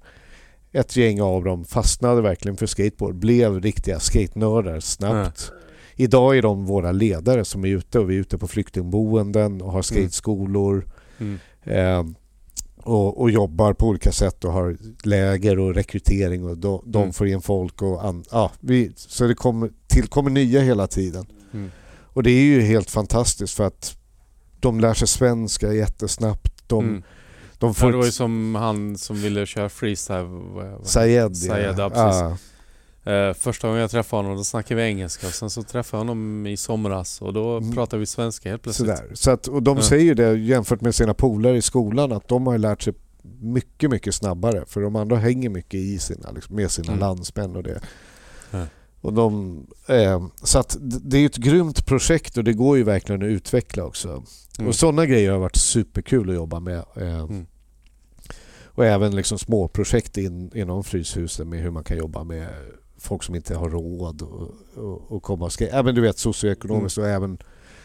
ett 0.72 0.96
gäng 0.96 1.20
av 1.22 1.44
dem 1.44 1.64
fastnade 1.64 2.22
verkligen 2.22 2.56
för 2.56 2.66
skateboard, 2.66 3.14
blev 3.14 3.60
riktiga 3.60 3.98
skatenördar 4.00 4.80
snabbt. 4.80 5.52
Idag 5.96 6.38
är 6.38 6.42
de 6.42 6.66
våra 6.66 6.92
ledare 6.92 7.44
som 7.44 7.64
är 7.64 7.68
ute 7.68 7.98
och 7.98 8.10
vi 8.10 8.14
är 8.16 8.20
ute 8.20 8.38
på 8.38 8.48
flyktingboenden 8.48 9.62
och 9.62 9.72
har 9.72 9.82
skateskolor 9.82 10.86
Mm. 11.18 11.38
eh, 11.64 12.04
och, 12.82 13.20
och 13.20 13.30
jobbar 13.30 13.72
på 13.72 13.86
olika 13.86 14.12
sätt 14.12 14.44
och 14.44 14.52
har 14.52 14.76
läger 15.02 15.58
och 15.58 15.74
rekrytering 15.74 16.44
och 16.44 16.58
de, 16.58 16.82
de 16.86 17.02
Mm. 17.02 17.12
får 17.12 17.26
in 17.28 17.40
folk 17.42 17.82
och 17.82 18.04
an, 18.04 18.24
ja, 18.30 18.50
vi, 18.60 18.92
så 18.96 19.26
det 19.26 19.34
kommer, 19.34 19.70
tillkommer 19.86 20.30
nya 20.30 20.60
hela 20.60 20.86
tiden. 20.86 21.26
Mm. 21.52 21.70
Och 22.14 22.22
det 22.22 22.30
är 22.30 22.42
ju 22.42 22.60
helt 22.60 22.90
fantastiskt 22.90 23.54
för 23.54 23.64
att 23.64 23.96
de 24.60 24.80
lär 24.80 24.94
sig 24.94 25.08
svenska 25.08 25.72
jättesnabbt. 25.72 26.52
De, 26.68 26.84
Mm. 26.84 27.02
de 27.58 27.66
Ja, 27.68 27.72
får... 27.74 27.90
det 27.90 27.96
var 27.98 28.04
ju 28.04 28.10
som 28.12 28.54
han 28.54 28.98
som 28.98 29.16
ville 29.16 29.46
köra 29.46 29.68
freestyle. 29.68 30.28
Sayed, 30.84 31.36
Sayed, 31.36 31.74
ja, 31.78 31.90
precis. 31.90 32.51
Eh, 33.05 33.32
första 33.34 33.66
gången 33.68 33.81
jag 33.81 33.90
träffade 33.90 34.22
honom 34.22 34.36
då 34.36 34.44
snackade 34.44 34.82
vi 34.82 34.89
engelska 34.89 35.26
och 35.26 35.32
sen 35.32 35.50
så 35.50 35.62
träffade 35.62 36.00
jag 36.00 36.06
honom 36.08 36.47
i 36.47 36.56
somras 36.56 37.22
och 37.22 37.32
då 37.32 37.56
Mm. 37.56 37.72
pratade 37.72 38.00
vi 38.00 38.06
svenska 38.06 38.50
helt 38.50 38.62
plötsligt. 38.62 38.89
Sådär. 38.98 39.10
Så 39.14 39.31
att, 39.31 39.48
och 39.48 39.62
de 39.62 39.82
säger 39.82 40.05
ju 40.05 40.14
det 40.14 40.34
jämfört 40.39 40.81
med 40.81 40.94
sina 40.94 41.14
polare 41.14 41.56
i 41.56 41.62
skolan 41.62 42.12
att 42.12 42.28
de 42.28 42.47
har 42.47 42.58
lärt 42.58 42.82
sig 42.82 42.94
mycket, 43.40 43.90
mycket 43.90 44.14
snabbare. 44.14 44.64
För 44.66 44.81
de 44.81 44.97
andra 44.97 45.16
hänger 45.16 45.48
mycket 45.50 45.74
i 45.81 45.98
sina, 45.98 46.31
liksom, 46.31 46.56
med 46.56 46.70
sina 46.70 46.89
Mm. 46.89 47.00
landsmän 47.00 47.56
och 47.56 47.62
det. 47.62 47.81
Ja. 48.50 48.66
Och 49.00 49.12
de, 49.12 49.56
eh, 49.89 50.26
så 50.42 50.58
att 50.58 50.76
det 50.81 51.18
är 51.18 51.26
ett 51.26 51.36
grymt 51.36 51.86
projekt 51.86 52.36
och 52.36 52.44
det 52.44 52.52
går 52.52 52.76
ju 52.76 52.82
verkligen 52.84 53.22
att 53.22 53.26
utveckla 53.26 53.84
också. 53.84 54.08
Mm. 54.58 54.68
Och 54.68 54.74
sådana 54.74 55.06
grejer 55.06 55.32
har 55.32 55.39
varit 55.39 55.56
superkul 55.56 56.28
att 56.31 56.34
jobba 56.36 56.60
med. 56.60 56.84
Eh, 56.97 57.18
Mm. 57.22 57.47
Och 58.74 58.84
även 58.86 59.16
liksom 59.16 59.39
småprojekt 59.39 60.16
in, 60.16 60.50
inom 60.55 60.84
Fryshuset 60.84 61.47
med 61.47 61.60
hur 61.62 61.70
man 61.70 61.84
kan 61.84 61.97
jobba 61.97 62.24
med 62.24 62.48
folk 63.02 63.22
som 63.22 63.34
inte 63.34 63.55
har 63.55 63.70
råd 63.70 64.22
och, 64.22 64.50
och, 64.84 65.12
och 65.12 65.22
komma 65.22 65.44
och 65.44 65.52
ska, 65.52 65.66
även 65.66 65.94
du 65.94 66.00
vet 66.00 66.18
socioekonomiskt 66.18 66.98
och 66.98 67.08
även 67.08 67.39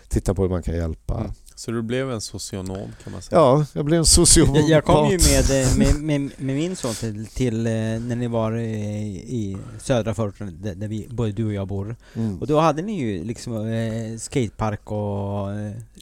titta 0.08 0.34
på 0.34 0.42
hur 0.42 0.50
man 0.50 0.64
kan 0.64 0.76
hjälpa. 0.76 1.20
Mm. 1.20 1.32
Så 1.56 1.72
du 1.72 1.82
blev 1.82 2.12
en 2.12 2.22
socionom 2.22 2.92
kan 3.04 3.14
man 3.14 3.22
säga? 3.22 3.40
Ja, 3.40 3.66
jag 3.74 3.86
blev 3.86 4.00
en 4.00 4.06
sociopat. 4.06 4.70
Jag, 4.70 4.86
kom 4.86 5.10
ju 5.10 5.18
med, 5.18 5.64
eh, 5.64 5.78
med, 5.78 5.96
med, 5.96 6.22
med 6.38 6.56
min 6.56 6.76
son 6.76 6.94
till, 6.94 7.28
till 7.28 7.68
eh, 7.68 7.72
när 7.72 8.16
ni 8.16 8.28
var 8.28 8.52
eh, 8.52 9.06
i 9.08 9.58
södra 9.82 10.14
förorten 10.14 10.58
där, 10.76 10.88
vi, 10.88 11.08
både 11.10 11.32
du 11.32 11.46
och 11.46 11.54
jag 11.54 11.68
bor. 11.68 11.96
Mm. 12.14 12.40
Och 12.40 12.48
då 12.48 12.60
hade 12.60 12.82
ni 12.82 13.00
ju 13.00 13.24
liksom 13.24 14.18
skatepark 14.20 14.92
och 14.92 15.48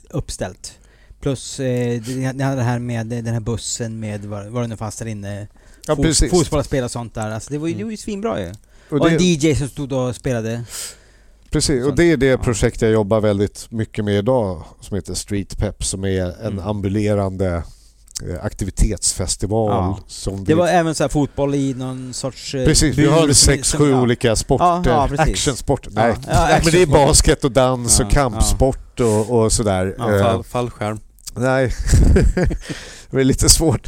uppställt. 0.10 0.80
Plus 1.20 1.60
ni 1.60 2.24
hade 2.26 2.56
det 2.56 2.64
här 2.64 2.80
med 2.80 3.08
den 3.08 3.26
här 3.26 3.40
bussen 3.40 4.00
med 4.00 4.26
vad, 4.26 4.54
det 4.54 4.68
nu 4.68 4.78
fanns 4.78 4.98
där 4.98 5.06
inne. 5.06 5.48
Ja, 5.88 5.96
Fot- 5.96 6.84
och 6.84 6.92
sånt 6.92 7.14
där. 7.14 7.32
Alltså 7.32 7.52
det 7.52 7.58
var 7.58 7.68
ju, 7.68 7.74
det 7.74 7.84
var 7.84 7.92
ju 7.92 7.98
svinbra 7.98 8.42
ju. 8.42 8.54
Och 8.90 8.98
Och, 9.02 9.10
en 9.12 9.18
det, 9.18 9.24
DJ 9.24 9.56
som 9.56 9.68
stod 9.68 9.94
och 9.94 10.16
spelade. 10.16 10.64
precis, 11.52 11.86
och 11.86 11.96
det 11.96 12.04
är 12.12 12.18
det 12.18 12.38
projekt 12.38 12.82
jag 12.82 12.92
jobbar 12.92 13.22
väldigt 13.22 13.68
mycket 13.72 14.06
med 14.06 14.18
idag 14.18 14.64
som 14.82 14.96
heter 14.96 15.14
Street 15.14 15.58
Pep 15.58 15.84
som 15.84 16.06
är 16.06 16.22
en 16.26 16.54
Mm. 16.54 16.68
ambulerande 16.68 17.64
eh, 18.30 18.46
aktivitetsfestival. 18.46 19.72
Ja. 19.72 20.00
Som 20.08 20.36
Det 20.38 20.54
vi, 20.54 20.54
var 20.54 20.68
även 20.68 20.96
så 20.96 21.04
här 21.04 21.10
fotboll 21.10 21.56
i 21.56 21.74
någon 21.74 22.14
sorts... 22.14 22.56
eh, 22.56 22.66
Precis, 22.66 22.98
vi 22.98 23.06
har 23.08 23.34
sex, 23.34 23.68
som- 23.70 23.80
sju 23.80 23.92
ja. 23.92 24.02
olika 24.02 24.36
sporter. 24.36 24.92
Ja, 24.92 25.08
ja. 25.18 25.24
Actionsport. 25.24 25.88
Nej, 25.92 26.16
ja, 26.28 26.46
Nej 26.50 26.62
men 26.64 26.74
det 26.74 26.82
är 26.82 26.86
basket 26.88 27.44
och 27.44 27.52
dans 27.52 28.00
och 28.00 28.06
Ja, 28.06 28.10
kampsport 28.10 29.00
och, 29.00 29.30
och 29.40 29.52
sådär. 29.52 29.96
Ja, 29.98 30.12
Eh, 30.16 30.22
Fall, 30.24 30.44
fallskärm. 30.44 31.00
nej, 31.36 31.72
det 33.12 33.20
är 33.20 33.24
lite 33.24 33.50
svårt. 33.50 33.88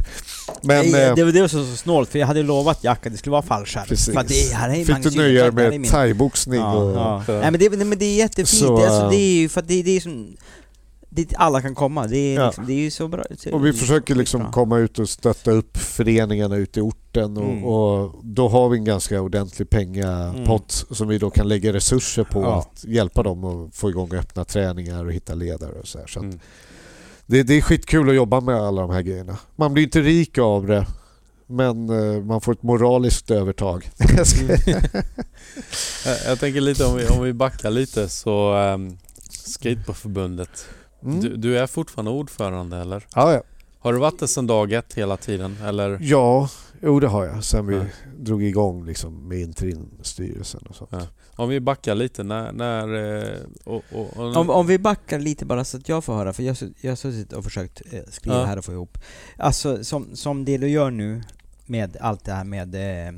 Men 0.61 0.92
Nej, 0.92 1.03
eh, 1.08 1.16
det, 1.16 1.24
var- 1.24 1.32
det 1.32 1.42
var 1.42 1.48
så, 1.48 1.66
så 1.66 1.76
snålt, 1.76 2.09
för 2.09 2.19
jag 2.19 2.27
hade 2.27 2.43
lovat 2.43 2.84
Jack 2.84 3.06
att 3.06 3.11
det 3.11 3.17
skulle 3.17 3.32
vara 3.32 3.42
fallskärm. 3.42 3.85
Precis. 3.88 4.14
För 4.14 4.24
det 4.27 4.56
här 4.56 4.69
är 4.69 4.85
fick 4.85 5.03
du 5.14 5.17
nöja 5.17 5.51
dig 5.51 5.80
med 5.80 5.90
thaiboxning 5.90 6.59
Ja, 6.59 6.74
och... 6.76 6.95
ja. 6.98 7.24
Nej 7.27 7.51
men 7.51 7.59
det, 7.59 7.69
nej, 7.69 7.85
men 7.85 7.98
det 7.98 8.06
är 8.06 8.16
jättefint, 8.17 8.48
Så, 8.50 8.77
det, 8.80 8.84
alltså, 8.88 9.03
äh, 9.03 9.09
det 9.09 9.16
är 9.17 9.35
ju 9.42 9.50
för 9.50 9.61
att 9.61 9.67
det, 9.67 9.84
det 9.84 9.92
är 9.92 10.00
som... 10.00 10.38
Dit 11.09 11.34
alla 11.38 11.61
kan 11.61 11.76
komma, 11.76 12.08
det 12.08 12.17
är, 12.17 12.35
Ja. 12.35 12.45
liksom, 12.45 12.66
det 12.67 12.74
är 12.74 12.80
ju 12.80 12.92
så 12.92 13.08
bra. 13.08 13.24
Och 13.53 13.66
vi 13.66 13.74
försöker 13.74 14.16
liksom 14.16 14.51
komma 14.51 14.77
ut 14.77 15.00
och 15.00 15.09
stötta 15.09 15.51
upp 15.51 15.77
föreningarna 15.77 16.56
ute 16.56 16.80
i 16.80 16.82
orten 16.84 17.38
och, 17.38 17.43
Mm. 17.43 17.64
och 17.64 18.16
då 18.24 18.48
har 18.50 18.69
vi 18.69 18.77
en 18.77 18.85
ganska 18.85 19.22
ordentlig 19.22 19.69
pengapott 19.69 20.85
som 20.92 21.08
vi 21.08 21.17
då 21.17 21.30
kan 21.30 21.48
lägga 21.48 21.74
resurser 21.74 22.24
på 22.24 22.42
Ja. 22.42 22.59
att 22.59 22.84
hjälpa 22.88 23.24
dem 23.24 23.43
att 23.43 23.76
få 23.76 23.90
igång 23.90 24.14
öppna 24.14 24.45
träningar 24.45 25.06
och 25.06 25.14
hitta 25.14 25.34
ledare 25.35 25.72
och 25.80 25.88
så 25.88 26.00
här. 26.00 26.08
Så 26.08 26.19
Mm. 26.19 26.40
Det, 27.27 27.43
det 27.43 27.53
är 27.53 27.61
skitkul 27.61 28.09
att 28.09 28.15
jobba 28.15 28.41
med 28.41 28.56
alla 28.56 28.81
de 28.81 28.91
här 28.91 29.01
grejerna. 29.01 29.38
Man 29.56 29.73
blir 29.73 29.83
inte 29.83 30.01
rik 30.01 30.38
av 30.38 30.67
det 30.67 30.88
men 31.49 31.89
eh, 31.89 32.23
man 32.23 32.41
får 32.41 32.51
ett 32.51 32.64
moraliskt 32.64 33.31
övertag. 33.31 33.89
Jag, 36.06 36.17
jag 36.25 36.39
tänker 36.39 36.61
lite 36.61 36.85
om 36.85 36.95
vi, 36.95 37.07
om 37.07 37.23
vi 37.23 37.33
backar 37.33 37.72
lite 37.72 38.09
så 38.09 38.53
um, 38.56 38.97
Skateboardförbundet. 39.30 40.65
Mm. 41.03 41.19
Du, 41.19 41.38
du 41.38 41.59
är 41.59 41.67
fortfarande 41.67 42.11
ordförande 42.11 42.77
eller? 42.77 43.07
Ja, 43.15 43.33
ja. 43.33 43.41
Har 43.80 43.93
du 43.93 43.99
varit 43.99 44.19
det 44.19 44.27
sedan 44.27 44.47
dag 44.47 44.73
ett 44.73 44.93
hela 44.93 45.17
tiden 45.17 45.57
eller? 45.65 45.97
ja, 46.01 46.49
jo 46.81 46.99
det 46.99 47.07
har 47.07 47.25
jag. 47.25 47.43
Sen 47.43 47.67
vi 47.67 47.75
Ja. 47.75 47.83
drog 48.19 48.43
igång 48.43 48.85
liksom 48.85 49.27
med 49.27 49.39
interimstyrelsen 49.39 50.61
och 50.69 50.75
sånt. 50.75 50.89
Ja. 50.93 51.01
Om 51.38 51.49
vi 51.49 51.59
backar 51.59 51.95
lite 51.95 52.24
när... 52.24 52.51
när 52.51 53.16
eh, 53.24 53.40
och, 53.64 53.83
och, 53.91 54.17
och, 54.17 54.35
Om, 54.35 54.49
om 54.49 54.67
vi 54.67 54.80
backar 54.80 55.19
lite 55.19 55.45
bara 55.45 55.64
så 55.64 55.77
att 55.77 55.90
jag 55.90 56.03
får 56.03 56.14
höra, 56.16 56.33
för 56.33 56.43
jag, 56.43 56.57
jag 56.82 56.91
har 56.91 56.95
suttit 56.95 57.33
och 57.33 57.43
försökt 57.43 57.82
eh, 57.91 57.99
skriva 58.09 58.38
Ja. 58.38 58.45
här 58.45 58.57
och 58.57 58.66
få 58.66 58.72
ihop. 58.72 58.98
Alltså 59.38 59.83
som, 59.83 60.16
som 60.16 60.45
det 60.45 60.57
du 60.57 60.69
gör 60.69 60.91
nu 60.91 61.22
med 61.66 61.98
allt 61.99 62.25
det 62.25 62.33
här 62.33 62.43
med, 62.43 62.75
eh, 62.75 63.14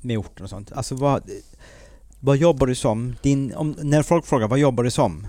med 0.00 0.18
orten 0.18 0.44
och 0.44 0.50
sånt. 0.50 0.72
Alltså 0.72 0.94
vad, 0.94 1.30
vad 2.20 2.36
jobbar 2.36 2.66
du 2.66 2.74
som? 2.74 3.16
Din, 3.22 3.54
om, 3.54 3.76
när 3.82 4.02
folk 4.02 4.26
frågar 4.26 4.48
vad 4.48 4.58
jobbar 4.58 4.84
du 4.84 4.90
som? 4.90 5.26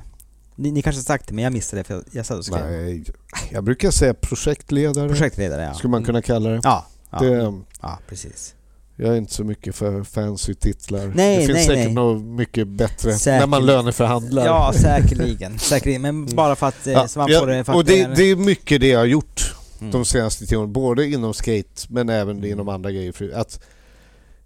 Ni, 0.56 0.72
ni 0.72 0.81
kanske 0.81 0.99
har 0.99 1.03
sagt 1.03 1.27
det 1.27 1.33
men 1.33 1.43
jag 1.43 1.53
missade 1.53 1.80
det 1.80 1.83
för 1.83 1.93
jag, 1.93 2.03
jag 2.11 2.25
satt 2.25 2.38
och 2.38 2.45
skrev. 2.45 2.65
Nej, 2.65 3.03
jag 3.51 3.64
brukar 3.64 3.91
säga 3.91 4.14
projektledare, 4.14 5.09
Projektledare 5.09 5.64
ja. 5.64 5.73
skulle 5.73 5.91
man 5.91 6.03
kunna 6.03 6.22
kalla 6.22 6.49
det. 6.49 6.61
Ja, 6.64 6.88
ja, 7.11 7.19
det 7.19 7.53
ja 7.81 7.99
precis. 8.07 8.56
Jag 8.95 9.13
är 9.13 9.17
inte 9.17 9.33
så 9.33 9.43
mycket 9.43 9.75
för 9.75 10.03
fancy 10.03 10.53
titlar. 10.53 11.11
Nej, 11.15 11.37
det 11.37 11.45
finns 11.45 11.55
nej, 11.55 11.65
säkert 11.67 11.85
nej. 11.85 11.93
något 11.93 12.21
mycket 12.23 12.67
bättre 12.67 13.13
Säkert. 13.13 13.39
när 13.39 13.47
man 13.47 13.65
löneförhandlar. 13.65 14.45
Ja, 14.45 14.73
säkerligen. 14.75 15.59
säkerligen. 15.59 16.01
Men 16.01 16.25
bara 16.35 16.55
för 16.55 16.67
att, 16.67 16.87
eh, 16.87 16.93
Ja, 16.93 17.07
man 17.15 17.31
ja, 17.31 17.45
det... 17.45 17.61
Och 17.69 17.79
att 17.79 17.85
det, 17.85 18.01
är- 18.01 18.15
det 18.15 18.23
är 18.23 18.35
mycket 18.35 18.81
det 18.81 18.87
jag 18.87 18.99
har 18.99 19.05
gjort 19.05 19.55
Mm. 19.81 19.91
de 19.91 20.05
senaste 20.05 20.45
tio 20.45 20.57
åren, 20.57 20.73
både 20.73 21.07
inom 21.07 21.33
skate 21.33 21.81
men 21.89 22.09
även 22.09 22.45
inom 22.45 22.69
andra 22.69 22.91
grejer. 22.91 23.31
Att 23.35 23.59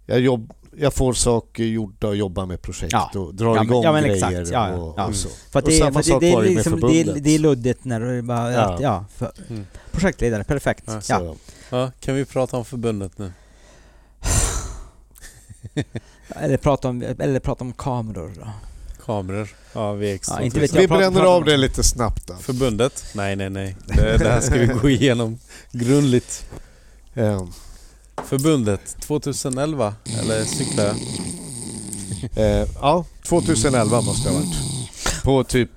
jag, 0.06 0.20
jobb, 0.20 0.52
jag 0.76 0.94
får 0.94 1.12
saker 1.12 1.64
gjorda 1.64 2.06
och 2.08 2.16
jobbar 2.16 2.46
med 2.46 2.62
projekt 2.62 2.92
Ja. 2.92 3.10
och 3.14 3.34
drar 3.34 3.56
Ja, 3.56 3.62
igång 3.64 3.84
ja, 3.84 3.92
men 3.92 4.02
grejer 4.02 4.16
exakt. 4.40 4.50
Ja, 4.52 4.68
ja, 4.70 4.76
och, 4.76 4.94
ja. 4.98 5.06
och 5.06 5.14
så. 5.14 5.28
För 5.52 5.58
att 5.58 5.64
Och 5.64 5.70
det, 5.70 5.76
samma 5.78 5.92
för 5.92 6.00
att 6.00 6.06
sak 6.06 6.20
det, 6.20 6.26
det, 6.26 6.34
var 6.34 6.40
är 6.42 6.44
det 6.48 6.54
med 6.54 6.56
liksom, 6.56 6.80
det, 6.80 6.86
är, 6.86 7.04
förbundet. 7.04 7.24
det 7.24 7.34
är 7.34 7.38
luddigt 7.38 7.84
när 7.84 8.00
du 8.00 8.22
bara... 8.22 8.52
Ja. 8.52 8.58
Ja. 8.60 8.78
ja 8.82 9.04
för, 9.16 9.32
Mm. 9.50 9.66
projektledare, 9.92 10.44
perfekt. 10.44 10.84
Ja, 10.86 11.00
Så, 11.00 11.12
Ja. 11.12 11.34
ja, 11.70 11.90
kan 12.00 12.14
vi 12.14 12.24
prata 12.24 12.56
om 12.56 12.64
förbundet 12.64 13.18
nu? 13.18 13.32
Eller, 16.28 16.56
prata 16.56 16.88
om, 16.88 17.02
eller 17.02 17.40
prata 17.40 17.64
om 17.64 17.72
kameror 17.72 18.32
då. 18.36 18.48
Kameror? 19.04 19.48
Ja, 19.72 19.92
VX. 19.92 20.28
Ja, 20.28 20.40
inte 20.42 20.60
vet 20.60 20.74
jag. 20.74 20.80
Vi 20.80 20.88
bränner 20.88 21.20
av 21.22 21.44
det 21.44 21.56
lite 21.56 21.82
snabbt 21.82 22.26
då. 22.26 22.34
Förbundet? 22.34 23.04
Nej, 23.14 23.36
nej, 23.36 23.50
nej. 23.50 23.76
Det, 23.86 24.16
det 24.18 24.28
här 24.30 24.40
ska 24.40 24.54
vi 24.54 24.66
gå 24.66 24.90
igenom 24.90 25.38
grundligt. 25.72 26.46
Eh, 27.14 27.44
Förbundet 28.24 28.96
2011, 29.00 29.94
eller 30.22 30.44
cyklar 30.44 30.84
jag? 30.84 30.96
eh, 32.62 32.68
ja, 32.80 33.04
2011 33.28 34.00
måste 34.00 34.28
det 34.28 34.34
ha 34.34 34.40
varit. 34.40 35.22
På 35.24 35.44
typ 35.44 35.70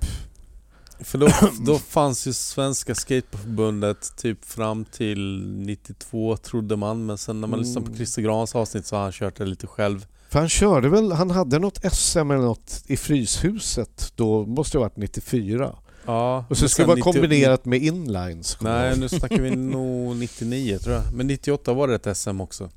För 1.02 1.18
då, 1.18 1.28
då 1.66 1.78
fanns 1.78 2.26
ju 2.26 2.32
Svenska 2.32 2.94
Skateboardförbundet 2.94 4.16
typ 4.16 4.44
fram 4.44 4.84
till 4.84 5.42
92 5.46 6.36
trodde 6.36 6.76
man. 6.76 7.06
Men 7.06 7.18
sen 7.18 7.40
när 7.40 7.48
man 7.48 7.58
lyssnade 7.58 7.80
på 7.80 7.86
Mm. 7.90 7.96
Christer 7.96 8.22
Grans 8.22 8.54
avsnitt 8.54 8.86
så 8.86 8.96
har 8.96 9.02
han 9.02 9.12
kört 9.12 9.36
det 9.36 9.44
lite 9.46 9.66
själv. 9.66 10.06
För 10.28 10.38
han 10.38 10.48
körde 10.48 10.88
väl, 10.88 11.12
han 11.12 11.30
hade 11.30 11.58
något 11.58 11.92
SM 11.92 12.18
eller 12.18 12.36
något 12.36 12.82
i 12.86 12.96
Fryshuset 12.96 14.12
då, 14.16 14.46
måste 14.46 14.76
det 14.76 14.78
ha 14.78 14.84
varit 14.84 14.96
94. 14.96 15.76
Ja, 16.06 16.44
Och 16.48 16.58
så 16.58 16.68
skulle 16.68 16.84
det 16.84 16.88
vara 16.88 16.96
90 16.96 17.12
kombinerat 17.12 17.64
med 17.64 17.82
inlines. 17.82 18.56
Nej, 18.60 18.98
nu 18.98 19.08
snackar 19.08 19.40
vi 19.40 19.56
nog 19.56 20.16
99 20.16 20.78
tror 20.78 20.94
jag. 20.94 21.12
Men 21.12 21.26
98 21.26 21.72
var 21.72 21.88
det 21.88 21.94
ett 22.08 22.16
SM 22.16 22.40
också. 22.40 22.70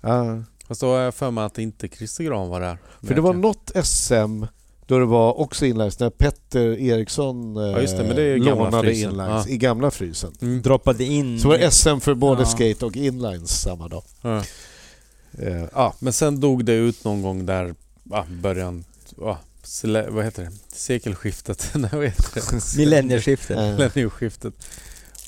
Ja. 0.00 0.42
Fast 0.68 0.80
då 0.80 0.86
har 0.86 0.98
jag 0.98 1.14
för 1.14 1.30
mig 1.30 1.44
att 1.44 1.58
inte 1.58 1.88
Christer 1.88 2.24
Gran 2.24 2.48
var 2.48 2.60
där. 2.60 2.78
För 3.02 3.14
det 3.14 3.20
var 3.20 3.34
något 3.34 3.70
SM 3.84 4.44
då 4.90 4.98
det 4.98 5.04
var 5.06 5.40
också 5.40 5.66
inlines 5.66 5.98
när 5.98 6.10
Petter 6.10 6.78
Eriksson 6.80 7.56
eh, 7.56 7.62
Ja, 7.62 7.80
just 7.80 7.96
det, 7.96 8.04
men 8.04 8.16
det 8.16 8.22
är 8.22 8.36
gamla 8.36 8.64
lånade 8.64 8.88
frysen. 8.88 9.10
inlines 9.10 9.46
Ja. 9.46 9.52
i 9.52 9.56
gamla 9.58 9.90
frysen. 9.90 10.32
Mm. 10.42 10.62
Droppade 10.62 11.04
in... 11.04 11.40
Så 11.40 11.48
var 11.48 11.58
det 11.58 11.70
SM 11.70 11.98
för 12.00 12.14
både 12.14 12.42
Ja. 12.42 12.46
skate 12.46 12.86
och 12.86 12.96
inlines 12.96 13.60
samma 13.62 13.88
dag. 13.88 14.02
Ja. 14.22 14.42
Eh, 15.38 15.64
ja. 15.74 15.94
Men 15.98 16.12
sen 16.12 16.40
dog 16.40 16.64
det 16.64 16.72
ut 16.72 17.04
någon 17.04 17.22
gång 17.22 17.46
där, 17.46 17.74
ja, 18.10 18.26
början, 18.42 18.84
ja, 19.20 19.38
sele- 19.62 20.10
vad 20.10 20.24
heter 20.24 20.42
det? 20.42 20.50
Sekelskiftet? 20.72 21.70
Nej, 21.74 21.90
vad 21.92 22.04
heter 22.04 22.34
det? 22.34 22.76
Millennieskiftet. 22.78 23.58
Eh, 23.58 23.70
Millennieskiftet. 23.70 24.54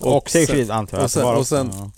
Och 0.01 0.31
sen- 0.31 0.47
säkert 0.47 0.71
antar 0.71 0.99
jag. 0.99 1.05
och 1.05 1.11
sen- 1.11 1.25
och 1.37 1.47
sen-. 1.47 1.93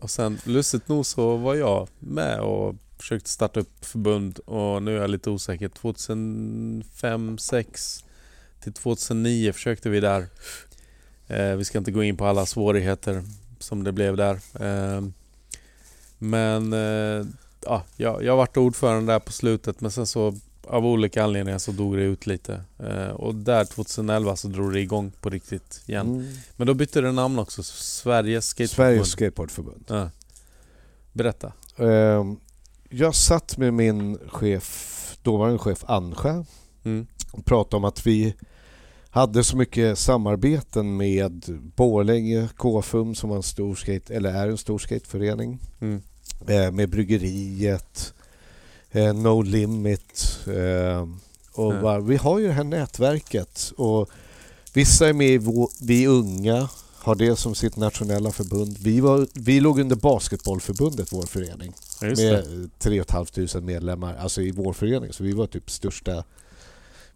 Och 0.00 0.10
sen 0.10 0.38
lustigt 0.44 0.88
nog 0.88 1.06
så 1.06 1.36
var 1.36 1.54
jag 1.54 1.88
med 1.98 2.40
och 2.40 2.74
försökte 3.06 3.30
starta 3.30 3.60
upp 3.60 3.84
förbund 3.84 4.38
och 4.38 4.82
nu 4.82 4.96
är 4.96 5.00
jag 5.00 5.10
lite 5.10 5.30
osäker. 5.30 5.68
2005, 5.68 7.36
2006 7.36 8.04
till 8.60 8.72
2009 8.72 9.52
försökte 9.52 9.88
vi 9.88 10.00
där. 10.00 10.26
Eh, 11.28 11.52
vi 11.56 11.64
ska 11.64 11.78
inte 11.78 11.90
gå 11.90 12.02
in 12.02 12.16
på 12.16 12.26
alla 12.26 12.46
svårigheter 12.46 13.24
som 13.58 13.84
det 13.84 13.92
blev 13.92 14.16
där. 14.16 14.34
Eh, 14.60 15.02
men 16.18 16.72
eh, 16.72 17.26
ja, 17.64 17.82
jag, 17.96 18.24
jag 18.24 18.36
varit 18.36 18.56
ordförande 18.56 19.12
där 19.12 19.20
på 19.20 19.32
slutet 19.32 19.80
men 19.80 19.90
sen 19.90 20.06
så 20.06 20.34
av 20.64 20.86
olika 20.86 21.24
anledningar 21.24 21.58
så 21.58 21.72
dog 21.72 21.96
det 21.96 22.02
ut 22.02 22.26
lite. 22.26 22.60
Eh, 22.78 23.08
och 23.08 23.34
där 23.34 23.64
2011 23.64 24.36
så 24.36 24.48
drog 24.48 24.72
det 24.72 24.80
igång 24.80 25.12
på 25.20 25.30
riktigt 25.30 25.82
igen. 25.86 26.06
mm. 26.06 26.36
Men 26.56 26.66
då 26.66 26.74
bytte 26.74 27.00
det 27.00 27.12
namn 27.12 27.38
också. 27.38 27.62
Sveriges 27.62 28.46
Skateboardförbund. 28.46 28.94
Sveriges 28.94 29.10
skateboardförbund. 29.10 29.84
Ja. 29.88 30.10
Berätta. 31.12 31.52
Eh, 31.76 32.24
jag 32.90 33.14
satt 33.14 33.56
med 33.58 33.74
min 33.74 34.18
chef, 34.28 35.16
dåvarande 35.22 35.58
chef 35.58 35.84
Ansjö 35.86 36.44
Mm. 36.84 37.06
och 37.32 37.44
pratade 37.44 37.76
om 37.76 37.84
att 37.84 38.06
vi 38.06 38.34
hade 39.10 39.44
så 39.44 39.56
mycket 39.56 39.98
samarbeten 39.98 40.96
med 40.96 41.44
Borlänge 41.76 42.48
KFUM 42.56 43.14
som 43.14 43.30
var 43.30 43.36
en 43.36 43.42
stor 43.42 43.74
skate, 43.74 44.14
eller 44.14 44.30
är 44.34 44.48
en 44.48 44.58
stor 44.58 44.78
skateförening. 44.78 45.58
Mm. 45.80 46.02
Eh, 46.48 46.70
med 46.70 46.88
bryggeriet, 46.90 48.14
eh, 48.90 49.14
No 49.14 49.42
Limit. 49.42 50.38
Eh, 50.46 51.08
och 51.52 51.74
Ja. 51.74 51.80
bara, 51.82 52.00
vi 52.00 52.16
har 52.16 52.38
ju 52.38 52.46
det 52.46 52.52
här 52.52 52.64
nätverket 52.64 53.72
och 53.76 54.10
vissa 54.74 55.08
är 55.08 55.12
med 55.12 55.28
i 55.30 55.38
vår, 55.38 55.68
Vi 55.80 56.06
Unga 56.06 56.68
har 56.98 57.14
det 57.14 57.36
som 57.36 57.54
sitt 57.54 57.76
nationella 57.76 58.32
förbund. 58.32 58.78
Vi, 58.80 59.00
var, 59.00 59.26
vi 59.34 59.60
låg 59.60 59.80
under 59.80 59.96
Basketbollförbundet, 59.96 61.12
vår 61.12 61.22
förening, 61.26 61.72
Ja, 62.00 62.06
med 62.06 62.16
det. 62.16 62.68
3 62.78 63.04
500 63.04 63.60
medlemmar, 63.60 64.14
alltså 64.16 64.42
i 64.42 64.50
vår 64.50 64.72
förening. 64.72 65.12
Så 65.12 65.24
vi 65.24 65.32
var 65.32 65.46
typ 65.46 65.70
största 65.70 66.24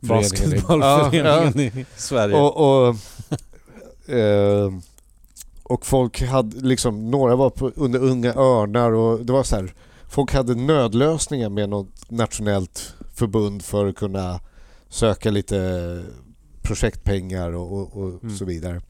i- 0.01 0.07
Basketbollföreningen 0.07 1.79
i 1.79 1.87
Sverige. 1.97 2.37
och, 2.37 2.87
och, 2.89 2.97
eh, 4.15 4.73
och 5.63 5.87
folk 5.87 6.23
hade 6.23 6.61
liksom, 6.61 7.11
några 7.11 7.37
var 7.37 7.51
på, 7.51 7.73
under 7.77 8.01
Unga 8.03 8.35
Örnar 8.35 8.91
och 8.93 9.27
det 9.27 9.33
var 9.33 9.43
så 9.43 9.57
här, 9.57 9.75
folk 10.09 10.33
hade 10.35 10.55
nödlösningar 10.55 11.49
med 11.49 11.69
något 11.69 12.11
nationellt 12.11 12.95
förbund 13.15 13.63
för 13.65 13.87
att 13.87 13.97
kunna 13.97 14.41
söka 14.89 15.31
lite 15.31 16.03
projektpengar 16.63 17.53
och, 17.53 17.73
och, 17.73 17.97
och 18.03 18.23
Mm. 18.23 18.37
så 18.37 18.45
vidare. 18.45 18.81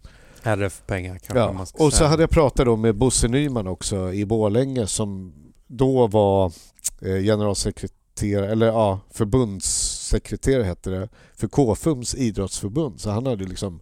RF-pengar 0.43 1.19
kanske 1.19 1.39
Ja. 1.39 1.52
man 1.52 1.67
ska 1.67 1.85
Och 1.85 1.93
så 1.93 1.97
säga. 1.99 2.09
hade 2.10 2.23
jag 2.23 2.31
pratat 2.31 2.67
då 2.67 2.77
med 2.77 2.94
Bosse 2.94 3.28
Nyman 3.28 3.67
också 3.67 4.12
i 4.12 4.25
Borlänge 4.27 4.86
som 4.86 5.33
då 5.70 6.07
var 6.07 6.52
eh, 7.00 7.23
generalsekreterare, 7.23 8.50
eller 8.52 8.66
ja, 8.66 9.00
förbundssekreterare 9.10 10.62
hette 10.62 10.90
det, 10.90 11.08
för 11.34 11.49
KFUMs 11.49 12.15
idrottsförbund. 12.15 13.00
Så 13.00 13.10
han 13.10 13.26
hade 13.26 13.44
liksom 13.44 13.81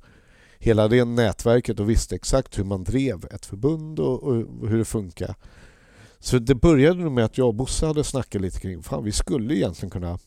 hela 0.59 0.89
det 0.89 1.05
nätverket 1.05 1.81
och 1.81 1.91
visste 1.91 2.15
exakt 2.15 2.59
hur 2.59 2.65
man 2.65 2.85
drev 2.85 3.25
ett 3.31 3.47
förbund 3.47 4.01
och, 4.01 4.23
och 4.23 4.35
hur 4.69 4.79
det 4.79 4.85
funkar. 4.85 5.35
Så 6.19 6.39
det 6.39 6.55
började 6.55 7.11
med 7.11 7.25
att 7.25 7.39
jag 7.39 7.49
och 7.49 7.55
Bosse 7.55 7.87
hade 7.87 8.05
snackat 8.05 8.43
lite 8.43 8.61
kring 8.61 8.83
fan 8.83 9.05
vi 9.05 9.13
skulle 9.13 9.55
egentligen 9.55 9.91
kunna 9.91 10.19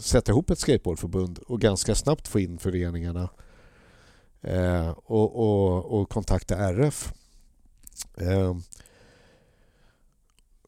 sätta 0.00 0.32
ihop 0.32 0.50
ett 0.50 0.58
skateboardförbund 0.58 1.38
och 1.38 1.60
ganska 1.60 1.94
snabbt 1.94 2.28
få 2.28 2.40
in 2.40 2.58
föreningarna 2.58 3.28
eh, 4.42 4.90
och, 4.90 5.36
och, 5.36 6.00
och 6.00 6.08
kontakta 6.08 6.56
RF. 6.56 7.12
Eh, 8.16 8.56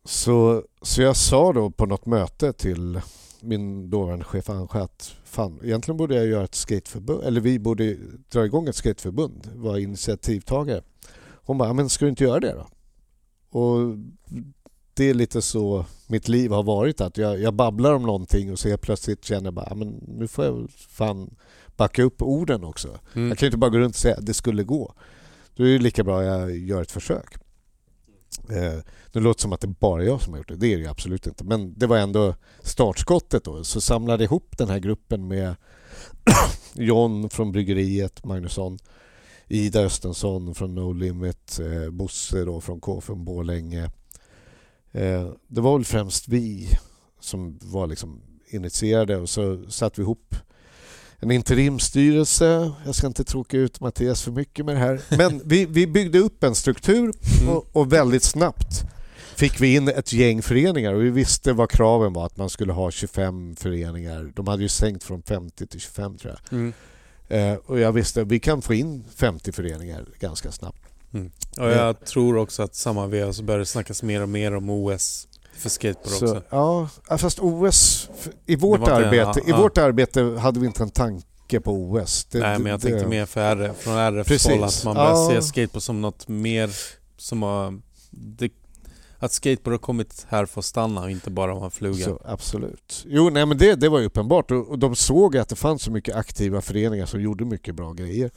så, 0.05 0.63
så 0.83 1.03
jag 1.03 1.17
sa 1.17 1.53
då 1.53 1.71
på 1.71 1.87
något 1.87 2.07
möte 2.07 2.53
till 2.53 3.01
min 3.41 3.91
dåvarande 3.91 4.25
chef 4.25 4.51
Ange 4.51 4.69
att 4.73 5.15
fan, 5.25 5.61
egentligen 5.63 5.97
borde 5.97 6.15
jag 6.15 6.27
göra 6.27 6.45
ett 6.45 6.55
skateförbund, 6.55 7.25
eller 7.25 7.41
vi 7.41 7.59
borde 7.59 7.97
dra 8.29 8.45
igång 8.45 8.69
ett 8.69 8.77
skateförbund, 8.77 9.49
vara 9.55 9.81
initiativtagare. 9.81 10.83
Hon 11.45 11.59
bara, 11.59 11.73
men 11.73 11.89
ska 11.89 12.05
du 12.05 12.09
inte 12.09 12.25
göra 12.25 12.41
det 12.41 12.53
då? 12.53 12.67
Och 13.59 13.97
det 14.95 15.05
är 15.11 15.15
lite 15.15 15.43
så 15.43 15.87
mitt 16.07 16.29
liv 16.29 16.51
har 16.51 16.63
varit, 16.63 17.01
att 17.01 17.19
jag, 17.19 17.41
jag 17.41 17.55
babblar 17.55 17.95
om 17.95 18.03
någonting 18.03 18.53
och 18.53 18.59
så 18.59 18.69
helt 18.69 18.83
plötsligt 18.83 19.25
känner 19.25 19.45
jag 19.45 19.55
bara, 19.55 19.75
men 19.75 19.89
nu 19.89 20.29
får 20.29 20.45
jag 20.45 20.71
fan 20.71 21.35
backa 21.77 22.03
upp 22.03 22.23
orden 22.23 22.65
också. 22.65 22.89
Mm. 23.15 23.29
Jag 23.29 23.39
kan 23.39 23.47
ju 23.47 23.49
inte 23.49 23.59
bara 23.59 23.71
gå 23.71 23.79
runt 23.79 23.95
och 23.95 24.01
säga 24.01 24.17
att 24.17 24.27
det 24.27 24.35
skulle 24.35 24.63
gå. 24.63 24.95
Då 25.55 25.65
är 25.65 25.73
det 25.73 25.79
lika 25.79 26.05
bra 26.05 26.21
att 26.21 26.27
jag 26.27 26.59
gör 26.59 26.83
ett 26.83 26.91
försök. 26.91 27.42
Eh, 28.51 28.78
det 29.12 29.20
låter 29.20 29.41
som 29.41 29.52
att 29.52 29.61
det 29.61 29.67
är 29.67 29.75
bara 29.81 30.05
jag 30.05 30.20
som 30.20 30.33
har 30.33 30.39
gjort 30.39 30.49
det. 30.49 30.57
Det 30.57 30.67
är 30.67 30.77
det 30.77 30.83
ju 30.83 30.89
absolut 30.89 31.27
inte. 31.27 31.44
Men 31.44 31.75
det 31.78 31.86
var 31.86 31.97
ändå 31.97 32.35
startskottet 32.61 33.44
då. 33.44 33.65
Så 33.65 33.81
samlade 33.81 34.25
ihop 34.25 34.59
den 34.59 34.69
här 34.69 34.78
gruppen 34.78 35.28
med 35.28 35.57
John 36.75 37.31
från 37.31 37.52
bryggeriet, 37.52 38.25
Magnusson, 38.25 38.78
Ida 39.49 39.81
Östensson 39.81 40.55
från 40.55 40.75
No 40.75 40.93
Limit, 40.93 41.61
eh, 41.61 41.91
Bosse 41.91 42.44
då 42.44 42.61
från 42.61 42.81
KFUM 42.81 43.25
Borlänge. 43.25 43.91
Eh, 44.93 45.31
det 45.47 45.61
var 45.61 45.78
väl 45.78 45.85
främst 45.85 46.28
vi 46.28 46.69
som 47.20 47.59
var 47.62 47.86
liksom 47.86 48.20
initierade 48.47 49.17
och 49.17 49.31
så 49.31 49.70
satte 49.70 50.01
vi 50.01 50.02
ihop 50.02 50.35
en 51.23 51.31
interimstyrelse. 51.31 52.73
Jag 52.84 52.94
ska 52.94 53.07
inte 53.07 53.25
tråka 53.25 53.57
ut 53.57 53.81
Mattias 53.81 54.23
för 54.23 54.31
mycket 54.31 54.67
med 54.67 54.75
det 54.75 54.78
här. 54.78 55.01
Men 55.09 55.41
vi, 55.44 55.67
vi 55.67 55.86
byggde 55.86 56.18
upp 56.18 56.44
en 56.44 56.55
struktur 56.55 57.12
och, 57.49 57.67
och 57.73 57.92
väldigt 57.92 58.23
snabbt 58.23 58.84
fick 59.36 59.60
vi 59.60 59.75
in 59.75 59.89
ett 59.89 60.12
gäng 60.12 60.42
föreningar 60.42 60.92
och 60.94 61.02
vi 61.02 61.10
visste 61.10 61.52
vad 61.52 61.70
kraven 61.70 62.12
var, 62.12 62.26
att 62.26 62.36
man 62.36 62.51
skulle 62.51 62.73
ha 62.73 62.91
25 62.91 63.57
föreningar. 63.57 64.33
De 64.34 64.49
hade 64.49 64.62
ju 64.62 64.68
sänkt 64.68 65.05
från 65.05 65.23
50 65.23 65.67
till 65.67 65.81
25 65.81 66.18
tror 66.18 66.34
jag. 66.34 66.59
Mm. 66.59 66.73
Eh, 67.28 67.59
och 67.67 67.81
jag 67.81 67.92
visste 67.92 68.23
att 68.23 68.28
vi 68.28 68.41
kan 68.41 68.62
få 68.62 68.75
in 68.75 69.05
50 69.17 69.52
föreningar 69.52 70.07
ganska 70.20 70.52
snabbt. 70.52 70.83
Och 71.59 71.70
jag 71.70 72.05
tror 72.05 72.36
också 72.36 72.62
att 72.62 72.75
samma 72.75 73.07
veva 73.07 73.33
så 73.33 73.42
börjar 73.42 73.59
det 73.59 73.67
snackas 73.67 74.02
mer 74.02 74.23
och 74.23 74.28
mer 74.28 74.55
om 74.55 74.70
OS 74.70 75.28
för 75.57 75.69
skateboard 75.69 76.09
Så, 76.19 76.25
också. 76.37 76.43
ja, 77.09 77.19
fast 77.19 77.39
OS, 77.41 78.09
i 78.47 78.57
vårt, 78.57 78.89
arbete, 78.89 79.17
ja, 79.17 79.47
i 79.47 79.51
ja. 79.51 79.57
vårt 79.61 79.79
arbete 79.79 80.23
hade 80.23 80.61
vi 80.61 80.67
inte 80.67 80.83
en 80.83 80.91
tanke 80.91 81.61
på 81.61 81.73
OS. 81.73 82.25
Det- 82.25 82.39
Nej 82.39 82.59
men 82.59 82.71
jag 82.71 82.81
det- 82.81 82.89
tänkte 82.91 83.09
mer 83.09 83.27
för 83.27 83.41
RF, 83.41 83.77
från 83.77 83.95
RFs 83.99 84.29
Precis. 84.29 84.51
håll 84.53 84.65
att 84.65 84.85
man 84.85 84.95
börjar 84.95 85.11
Ja. 85.11 85.29
se 85.31 85.43
skateboard 85.43 85.83
som 85.83 86.01
något 86.01 86.29
mer 86.29 86.71
som 87.17 87.43
har... 87.43 87.81
Det, 88.11 88.53
att 89.19 89.33
skateboard 89.33 89.73
har 89.73 89.79
kommit 89.79 90.27
här 90.29 90.47
för 90.47 90.61
att 90.61 90.65
stanna 90.65 91.01
och 91.03 91.11
inte 91.11 91.31
bara 91.31 91.55
vara 91.55 91.65
en 91.65 91.71
fluga. 91.71 92.05
Så, 92.05 92.21
absolut. 92.25 93.05
Jo, 93.07 93.31
nej, 93.31 93.47
men 93.47 93.59
det, 93.59 93.75
det 93.75 93.89
var 93.89 93.99
ju 93.99 94.07
uppenbart 94.07 94.51
och, 94.51 94.69
och 94.69 94.79
de 94.79 94.97
såg 94.97 95.37
att 95.37 95.49
det 95.49 95.57
fanns 95.57 95.83
så 95.83 95.91
mycket 95.91 96.17
aktiva 96.17 96.61
föreningar 96.61 97.07
som 97.07 97.21
gjorde 97.21 97.45
mycket 97.45 97.75
bra 97.75 97.93
grejer. 97.93 98.31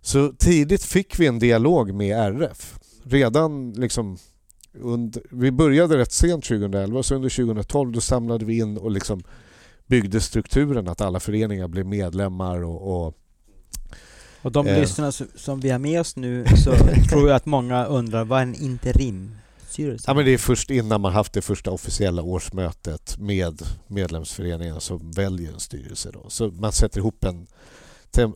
Så 0.00 0.32
tidigt 0.38 0.82
fick 0.84 1.18
vi 1.20 1.26
en 1.26 1.38
dialog 1.38 1.94
med 1.94 2.18
RF. 2.18 2.78
Redan 3.04 3.72
liksom 3.72 4.18
under, 4.80 5.22
vi 5.30 5.50
började 5.50 5.96
rätt 5.98 6.12
sent 6.12 6.44
2011 6.44 7.02
så 7.02 7.14
under 7.14 7.28
2012 7.28 7.92
då 7.92 8.00
samlade 8.00 8.44
vi 8.44 8.58
in 8.58 8.76
och 8.76 8.90
liksom 8.90 9.22
byggde 9.86 10.20
strukturen 10.20 10.88
att 10.88 11.00
alla 11.00 11.20
föreningar 11.20 11.68
blev 11.68 11.86
medlemmar 11.86 12.64
och, 12.64 13.06
och 13.06 13.14
Och 14.42 14.52
de 14.52 14.66
Eh. 14.66 14.80
lyssnarna 14.80 15.12
som- 15.12 15.60
vi 15.60 15.70
har 15.70 15.78
med 15.78 16.00
oss 16.00 16.16
nu 16.16 16.44
så 16.64 16.72
tror 17.10 17.28
jag 17.28 17.36
att 17.36 17.46
många 17.46 17.84
undrar 17.84 18.24
vad 18.24 18.38
är 18.38 18.42
en 18.42 18.54
interimstyrelse? 18.54 20.04
Ja, 20.06 20.14
men 20.14 20.24
det 20.24 20.30
är 20.34 20.38
först 20.38 20.70
innan 20.70 21.00
man 21.00 21.12
haft 21.12 21.32
det 21.32 21.42
första 21.42 21.70
officiella 21.70 22.22
årsmötet 22.22 23.18
med 23.18 23.62
medlemsföreningarna 23.86 24.80
som 24.80 25.10
väljer 25.10 25.52
en 25.52 25.60
styrelse. 25.60 26.10
Då. 26.12 26.24
Så 26.28 26.48
man 26.50 26.72
sätter 26.72 26.98
ihop 26.98 27.24
en, 27.24 27.46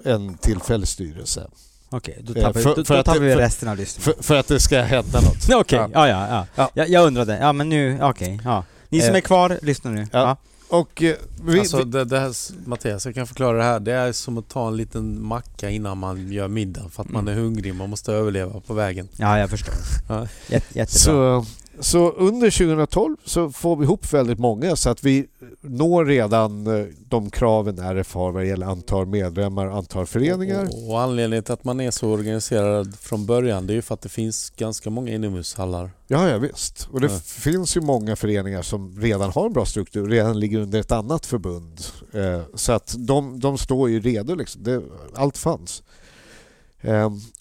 en 0.05 0.35
tillfällig 0.35 0.89
styrelse. 0.89 1.51
Okej, 1.91 2.19
då 2.23 2.35
Eh, 2.35 2.43
tar 2.43 2.53
vi, 2.53 2.63
för- 2.63 2.77
då, 2.77 2.85
för 2.85 2.95
det- 3.15 3.21
vi 3.21 3.33
för- 3.33 3.39
resten 3.41 3.69
av 3.69 3.77
lyssnarna. 3.77 4.05
För, 4.17 4.23
för 4.23 4.35
att 4.37 4.49
det 4.49 4.61
ska 4.61 4.81
hända 4.83 5.21
något. 5.21 5.51
Okej, 5.55 5.79
Ja. 5.79 5.89
ja, 5.93 6.09
ja, 6.09 6.27
ja. 6.29 6.47
Ja. 6.55 6.71
Jag, 6.75 6.89
jag 6.89 7.07
undrade. 7.07 7.39
Ja, 7.41 7.53
men 7.53 7.69
nu, 7.69 7.99
okej, 8.03 8.41
ja. 8.45 8.65
Ni 8.89 9.01
som 9.01 9.11
Eh. 9.11 9.17
är 9.17 9.21
kvar, 9.21 9.59
lyssna 9.63 9.91
nu. 9.91 10.01
Ja. 10.13 10.19
Ja. 10.19 10.37
Och 10.77 11.03
eh, 11.03 11.15
vi, 11.45 11.59
Alltså 11.61 11.85
det, 11.85 12.05
det 12.05 12.19
här, 12.21 12.33
Mattias, 12.69 13.07
jag 13.07 13.15
kan 13.15 13.27
förklara 13.27 13.57
det 13.59 13.65
här. 13.65 13.81
Det 13.81 13.93
är 13.93 14.13
som 14.13 14.39
att 14.39 14.49
ta 14.49 14.69
en 14.69 14.77
liten 14.77 15.25
macka 15.25 15.71
innan 15.71 15.99
man 15.99 16.33
gör 16.33 16.49
middag 16.49 16.83
för 16.93 17.03
att 17.03 17.09
man 17.09 17.29
är 17.29 17.33
Mm. 17.33 17.45
hungrig. 17.45 17.75
Man 17.75 17.91
måste 17.91 18.13
överleva 18.13 18.61
på 18.61 18.75
vägen. 18.75 19.09
ja, 19.17 19.39
jag 19.39 19.51
förstår. 19.51 19.75
Ja. 20.09 20.27
Jätte, 20.49 20.79
jättebra. 20.79 20.87
så, 20.87 21.47
så 21.81 22.11
under 22.11 22.51
2012 22.51 23.17
så 23.25 23.51
får 23.51 23.77
vi 23.77 23.85
ihop 23.85 24.13
väldigt 24.13 24.39
många 24.39 24.77
så 24.77 24.91
att 24.91 25.05
vi 25.05 25.27
når 25.61 26.05
redan 26.05 26.67
eh, 26.67 26.87
de 27.09 27.31
kraven 27.31 27.79
RF 27.79 28.15
har 28.15 28.33
vad 28.33 28.47
gäller 28.47 28.67
antal 28.67 29.07
medlemmar, 29.07 29.67
antal 29.67 30.07
föreningar. 30.07 30.69
Och, 30.73 30.91
och 30.91 31.01
anledningen 31.01 31.45
till 31.45 31.53
att 31.55 31.65
man 31.65 31.81
är 31.81 31.91
så 31.91 32.09
organiserad 32.09 32.97
från 32.99 33.27
början 33.27 33.67
det 33.67 33.73
är 33.73 33.75
ju 33.75 33.83
för 33.83 33.95
att 33.95 34.03
det 34.03 34.09
finns 34.09 34.51
ganska 34.51 34.91
många 34.91 35.13
inomhushallar. 35.13 35.91
Ja, 36.07 36.29
ja 36.29 36.39
visst. 36.39 36.89
Och 36.93 37.01
det 37.01 37.07
Ja. 37.07 37.19
finns 37.19 37.77
ju 37.77 37.81
många 37.81 38.17
föreningar 38.17 38.63
som 38.63 39.01
redan 39.01 39.31
har 39.31 39.47
en 39.47 39.53
bra 39.53 39.65
struktur, 39.67 40.09
redan 40.09 40.41
ligger 40.41 40.59
under 40.59 40.81
ett 40.81 40.93
annat 40.93 41.27
förbund. 41.27 41.81
Eh, 42.13 42.41
så 42.55 42.73
att 42.73 42.95
de, 42.99 43.41
de 43.41 43.59
står 43.59 43.91
ju 43.91 44.01
redo 44.01 44.35
liksom. 44.35 44.63
Det, 44.63 44.83
allt 45.15 45.39
fanns. 45.39 45.83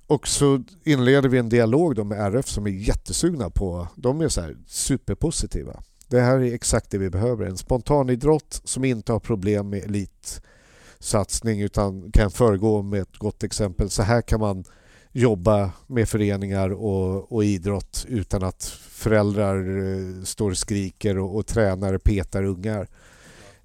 Och 0.09 0.27
så 0.27 0.63
inleder 0.83 1.29
vi 1.29 1.37
en 1.37 1.49
dialog 1.49 1.95
då 1.95 2.03
med 2.03 2.19
RF 2.35 2.47
som 2.47 2.65
är 2.65 2.71
jättesugna 2.71 3.49
på, 3.49 3.87
de 3.95 4.21
är 4.21 4.29
så 4.29 4.41
här 4.41 4.57
superpositiva. 4.67 5.83
Det 6.07 6.19
här 6.19 6.39
är 6.39 6.53
exakt 6.53 6.91
det 6.91 6.97
vi 6.97 7.09
behöver. 7.09 7.45
En 7.45 7.57
spontanidrott 7.57 8.61
som 8.63 8.85
inte 8.85 9.11
har 9.11 9.19
problem 9.19 9.69
med 9.69 9.83
elitsatsning 9.83 11.61
utan 11.61 12.11
kan 12.11 12.31
föregå 12.31 12.81
med 12.81 13.01
ett 13.01 13.17
gott 13.17 13.43
exempel. 13.43 13.89
Så 13.89 14.03
här 14.03 14.21
kan 14.21 14.39
man 14.39 14.63
jobba 15.11 15.71
med 15.87 16.09
föreningar 16.09 16.69
och, 16.69 17.31
och 17.31 17.43
idrott 17.43 18.05
utan 18.07 18.43
att 18.43 18.63
föräldrar 18.89 19.57
eh, 19.57 20.23
står 20.23 20.51
och 20.51 20.57
skriker 20.57 21.17
och, 21.17 21.35
och 21.35 21.47
tränare 21.47 21.99
petar 21.99 22.43
ungar. 22.43 22.87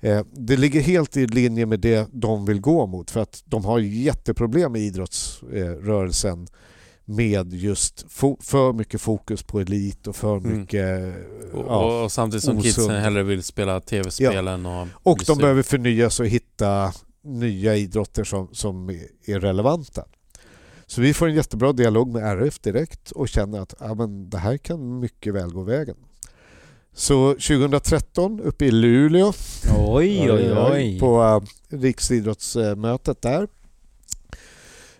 Eh, 0.05 0.25
det 0.33 0.57
ligger 0.57 0.81
helt 0.81 1.17
i 1.17 1.27
linje 1.27 1.67
med 1.67 1.81
det 1.81 2.09
de 2.13 2.45
vill 2.45 2.61
gå 2.61 2.87
mot 2.87 3.11
för 3.11 3.21
att 3.21 3.43
de 3.45 3.65
har 3.65 3.79
jätteproblem 3.79 4.73
med 4.73 4.81
idrottsrörelsen 4.81 6.47
med 7.05 7.55
just 7.55 8.07
för 8.41 8.73
mycket 8.73 9.01
fokus 9.01 9.43
på 9.43 9.61
elit 9.61 10.07
och 10.07 10.17
för 10.17 10.37
Mm. 10.37 10.59
mycket... 10.61 11.15
Och, 11.53 11.65
ja. 11.69 12.03
och 12.05 12.13
samtidigt 12.13 12.45
som 12.45 12.57
osund. 12.57 12.75
kidsen 12.75 12.91
hellre 12.91 13.23
vill 13.23 13.43
spela 13.43 13.81
tv-spel 13.81 14.49
än 14.49 14.67
att 14.67 14.89
Och 14.95 15.17
bli 15.17 15.25
de 15.27 15.39
behöver 15.39 15.63
förnyas 15.63 16.21
och 16.21 16.27
hitta 16.27 16.93
nya 17.25 17.77
idrotter 17.77 18.25
som, 18.25 18.49
som 18.53 18.91
är 19.27 19.41
relevanta. 19.41 20.05
Så 20.87 21.01
vi 21.01 21.15
får 21.15 21.29
en 21.29 21.35
jättebra 21.35 21.73
dialog 21.73 22.13
med 22.13 22.23
RF 22.23 22.59
direkt 22.59 23.11
och 23.11 23.29
känner 23.29 23.61
att 23.61 23.75
ja, 23.81 23.95
men 23.95 24.31
det 24.31 24.39
här 24.39 24.57
kan 24.57 25.01
mycket 25.01 25.35
väl 25.35 25.51
gå 25.51 25.63
vägen. 25.63 25.97
Så 26.95 27.31
2013 27.33 28.41
uppe 28.41 28.65
i 28.65 28.71
Luleå 28.71 29.33
Oj, 29.79 30.31
oj, 30.31 30.53
oj. 30.53 31.01
på 31.01 31.23
uh, 31.23 31.43
riksidrottsmötet 31.81 33.23
där 33.23 33.49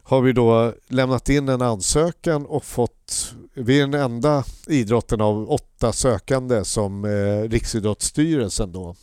har 0.07 0.21
vi 0.21 0.33
då 0.33 0.75
lämnat 0.89 1.29
in 1.29 1.49
en 1.49 1.63
ansökan 1.63 2.47
och 2.47 2.65
fått... 2.65 3.35
Vi 3.55 3.81
är 3.81 3.87
den 3.87 4.01
enda 4.01 4.45
idrotten 4.67 5.21
av 5.21 5.51
åtta 5.51 5.93
sökande 5.93 6.65
som 6.65 7.05
eh, 7.05 7.49
Riksidrottsstyrelsen 7.49 8.73
då 8.73 8.97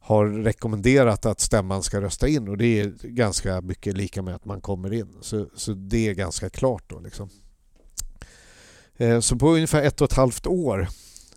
har 0.00 0.26
rekommenderat 0.26 1.26
att 1.26 1.40
stämman 1.40 1.82
ska 1.82 2.00
rösta 2.00 2.28
in 2.28 2.48
och 2.48 2.56
det 2.56 2.80
är 2.80 2.92
ganska 3.02 3.60
mycket 3.60 3.96
lika 3.96 4.22
med 4.22 4.34
att 4.34 4.44
man 4.44 4.60
kommer 4.60 4.92
in. 4.92 5.08
Så, 5.20 5.46
så 5.54 5.72
det 5.72 6.08
är 6.08 6.14
ganska 6.14 6.50
klart 6.50 6.84
då 6.86 7.00
liksom. 7.00 7.28
Eh, 8.96 9.20
så 9.20 9.36
på 9.36 9.48
ungefär 9.48 9.82
ett 9.82 10.00
och 10.00 10.10
ett 10.10 10.16
halvt 10.16 10.46
år 10.46 10.88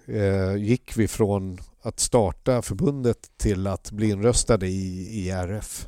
eh, 0.08 0.56
gick 0.56 0.98
vi 0.98 1.08
från 1.08 1.60
att 1.82 2.00
starta 2.00 2.62
förbundet 2.62 3.18
till 3.38 3.68
att 3.68 3.92
bli 3.92 4.10
inröstade 4.10 4.68
i, 4.68 5.10
i 5.12 5.30
RF. 5.30 5.88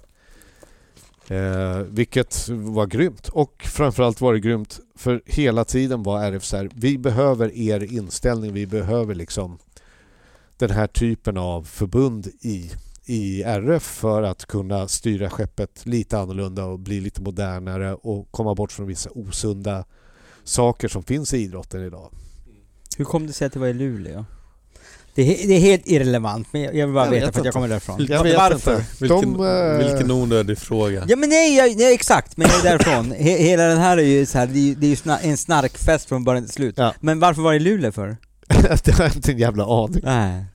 Eh, 1.28 1.80
vilket 1.80 2.50
var 2.50 2.86
grymt. 2.86 3.28
Och 3.28 3.64
framförallt 3.64 4.22
var 4.22 4.34
det 4.34 4.40
grymt 4.40 4.80
för 4.96 5.22
hela 5.26 5.66
tiden 5.66 6.04
var 6.04 6.24
RF 6.24 6.44
så 6.44 6.58
här, 6.58 6.70
vi 6.76 6.98
behöver 6.98 7.58
er 7.58 7.84
inställning, 7.84 8.54
vi 8.54 8.68
behöver 8.68 9.16
liksom 9.16 9.58
den 10.58 10.70
här 10.70 10.88
typen 10.88 11.38
av 11.38 11.64
förbund 11.64 12.28
i, 12.42 12.72
i 13.06 13.44
RF 13.44 13.84
för 13.84 14.24
att 14.24 14.46
kunna 14.46 14.88
styra 14.88 15.30
skeppet 15.30 15.86
lite 15.86 16.20
annorlunda 16.20 16.66
och 16.66 16.80
bli 16.80 17.00
lite 17.00 17.22
modernare 17.22 17.94
och 17.94 18.32
komma 18.32 18.56
bort 18.56 18.72
från 18.72 18.88
vissa 18.88 19.10
osunda 19.14 19.86
saker 20.44 20.88
som 20.88 21.04
finns 21.04 21.34
i 21.34 21.38
idrotten 21.38 21.86
idag. 21.86 22.12
Hur 22.98 23.06
kom 23.06 23.28
det 23.28 23.34
sig 23.34 23.48
att 23.48 23.54
det 23.54 23.60
var 23.60 23.68
i 23.68 23.74
Luleå? 23.74 24.26
Det 25.16 25.44
är, 25.44 25.48
det 25.48 25.54
är 25.54 25.60
helt 25.60 25.88
irrelevant, 25.88 26.48
men 26.52 26.62
jag 26.62 26.72
vill 26.88 26.94
bara 26.94 27.06
Jag 27.06 27.12
veta 27.12 27.26
vet 27.26 27.34
för 27.34 27.40
att 27.42 27.46
jag 27.46 27.54
kommer 27.54 27.68
därifrån. 27.68 28.06
Jag 28.10 28.24
vet 28.24 28.38
Varför? 28.38 28.76
inte. 28.76 28.86
Vilken, 29.00 29.34
De, 29.34 29.82
eh, 29.82 29.88
vilken 29.88 30.12
onödig 30.12 30.58
fråga. 30.58 31.06
Ja 31.08 31.16
men 31.16 31.30
nej, 31.30 31.56
jag, 31.58 31.78
nej 31.78 31.94
exakt, 31.94 32.38
men 32.38 32.48
jag 32.48 32.60
är 32.60 32.64
därifrån. 32.64 33.12
He, 33.20 33.32
hela 33.38 33.64
den 33.64 33.78
här 33.78 33.98
är 33.98 34.02
ju 34.02 34.26
så 34.26 34.38
här, 34.38 34.48
det 34.48 34.60
är 34.60 34.62
ju, 34.62 34.76
det 34.76 34.86
är 34.86 34.90
ju 34.90 34.96
sna, 34.96 35.20
en 35.20 35.38
snarkfest 35.38 36.10
från 36.10 36.24
början 36.24 36.44
till 36.44 36.54
slut. 36.54 36.76
Ja. 36.78 36.94
Men 37.00 37.20
varför 37.20 37.42
var 37.42 37.52
det 37.52 37.58
i 37.58 37.60
Luleå 37.60 37.92
för? 37.92 38.18
det 38.84 38.92
har 38.92 39.04
jag 39.06 39.16
inte 39.16 39.32
en 39.32 39.38
jävla 39.38 39.64
aning. 39.84 40.02
Nej. 40.04 40.46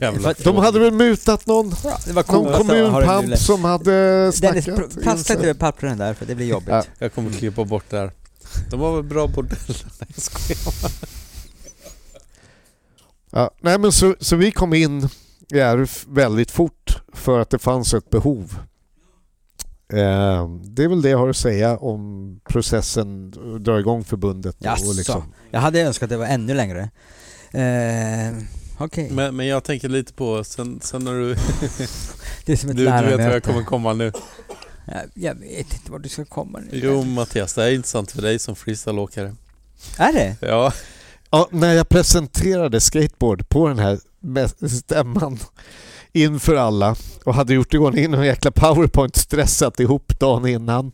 Jävla 0.00 0.34
De 0.44 0.56
hade 0.56 0.78
väl 0.78 0.92
mutat 0.92 1.46
någon, 1.46 1.70
Det 2.06 2.12
var 2.12 2.32
någon 2.32 2.44
Luleå. 2.44 2.58
kommunpamp 2.58 3.38
som 3.38 3.64
hade 3.64 3.90
Dennis, 3.92 4.36
snackat. 4.36 4.66
pr- 4.66 5.02
prassla 5.02 5.34
inte 5.34 5.48
över 5.48 5.54
pappren 5.60 5.98
där 5.98 6.14
för 6.14 6.26
det 6.26 6.34
blir 6.34 6.46
jobbigt. 6.46 6.68
Ja. 6.68 6.84
Jag 6.98 7.14
kommer 7.14 7.30
klippa 7.30 7.64
bort 7.64 7.84
det 7.90 7.98
här. 7.98 8.10
De 8.70 8.80
var 8.80 8.94
väl 8.96 9.02
bra 9.04 9.26
bordeller? 9.26 9.56
Nej, 10.00 10.08
jag 10.14 10.22
skojar. 10.22 10.92
Ja, 13.30 13.50
nej 13.60 13.78
men 13.78 13.92
så, 13.92 14.14
så 14.20 14.36
vi 14.36 14.52
kom 14.52 14.74
in 14.74 15.08
i 15.54 15.58
RF 15.58 16.06
väldigt 16.08 16.50
fort 16.50 17.02
för 17.12 17.40
att 17.40 17.50
det 17.50 17.58
fanns 17.58 17.94
ett 17.94 18.10
behov. 18.10 18.58
Eh, 19.92 20.48
det 20.64 20.84
är 20.84 20.88
väl 20.88 21.02
det 21.02 21.08
jag 21.08 21.18
har 21.18 21.28
att 21.28 21.36
säga 21.36 21.76
om 21.76 22.40
processen 22.48 23.34
att 23.54 23.64
dra 23.64 23.80
igång 23.80 24.04
förbundet. 24.04 24.56
Jaså? 24.58 24.88
och 24.88 24.94
liksom. 24.94 25.22
Jag 25.50 25.60
hade 25.60 25.80
önskat 25.80 26.02
att 26.02 26.10
det 26.10 26.16
var 26.16 26.26
ännu 26.26 26.54
längre. 26.54 26.90
Eh, 27.50 28.42
Okej. 28.78 29.10
Men, 29.10 29.36
men 29.36 29.46
jag 29.46 29.64
tänker 29.64 29.88
lite 29.88 30.12
på, 30.12 30.44
sen, 30.44 30.80
sen 30.82 31.04
när 31.04 31.12
du... 31.12 31.34
Det 32.44 32.52
är 32.52 32.56
som 32.56 32.74
Du, 32.74 32.88
ett 32.88 33.04
du 33.04 33.10
vet 33.10 33.26
var 33.26 33.32
jag 33.32 33.42
kommer 33.42 33.62
komma 33.62 33.92
nu. 33.92 34.12
Jag, 35.14 35.34
vet 35.34 35.72
inte 35.74 35.92
vart 35.92 36.02
du 36.02 36.08
ska 36.08 36.24
komma 36.24 36.58
nu. 36.58 36.68
Jo 36.72 37.02
Mattias, 37.04 37.54
det 37.54 37.62
här 37.62 37.68
är 37.68 37.74
intressant 37.74 38.12
för 38.12 38.22
dig 38.22 38.38
som 38.38 38.56
freestyleåkare. 38.56 39.34
Är 39.98 40.12
det? 40.12 40.36
Ja, 40.40 40.72
Ja, 41.30 41.48
när 41.50 41.72
jag 41.74 41.88
presenterade 41.88 42.80
skateboard 42.80 43.48
på 43.48 43.68
den 43.68 43.78
här 43.78 43.98
stämman 44.68 45.38
inför 46.12 46.54
alla 46.56 46.96
och 47.24 47.34
hade 47.34 47.54
gjort 47.54 47.74
i 47.74 47.78
ordning 47.78 48.10
någon 48.10 48.26
jäkla 48.26 48.50
powerpoint 48.50 49.16
stressat 49.16 49.80
ihop 49.80 50.18
dagen 50.18 50.46
innan. 50.46 50.92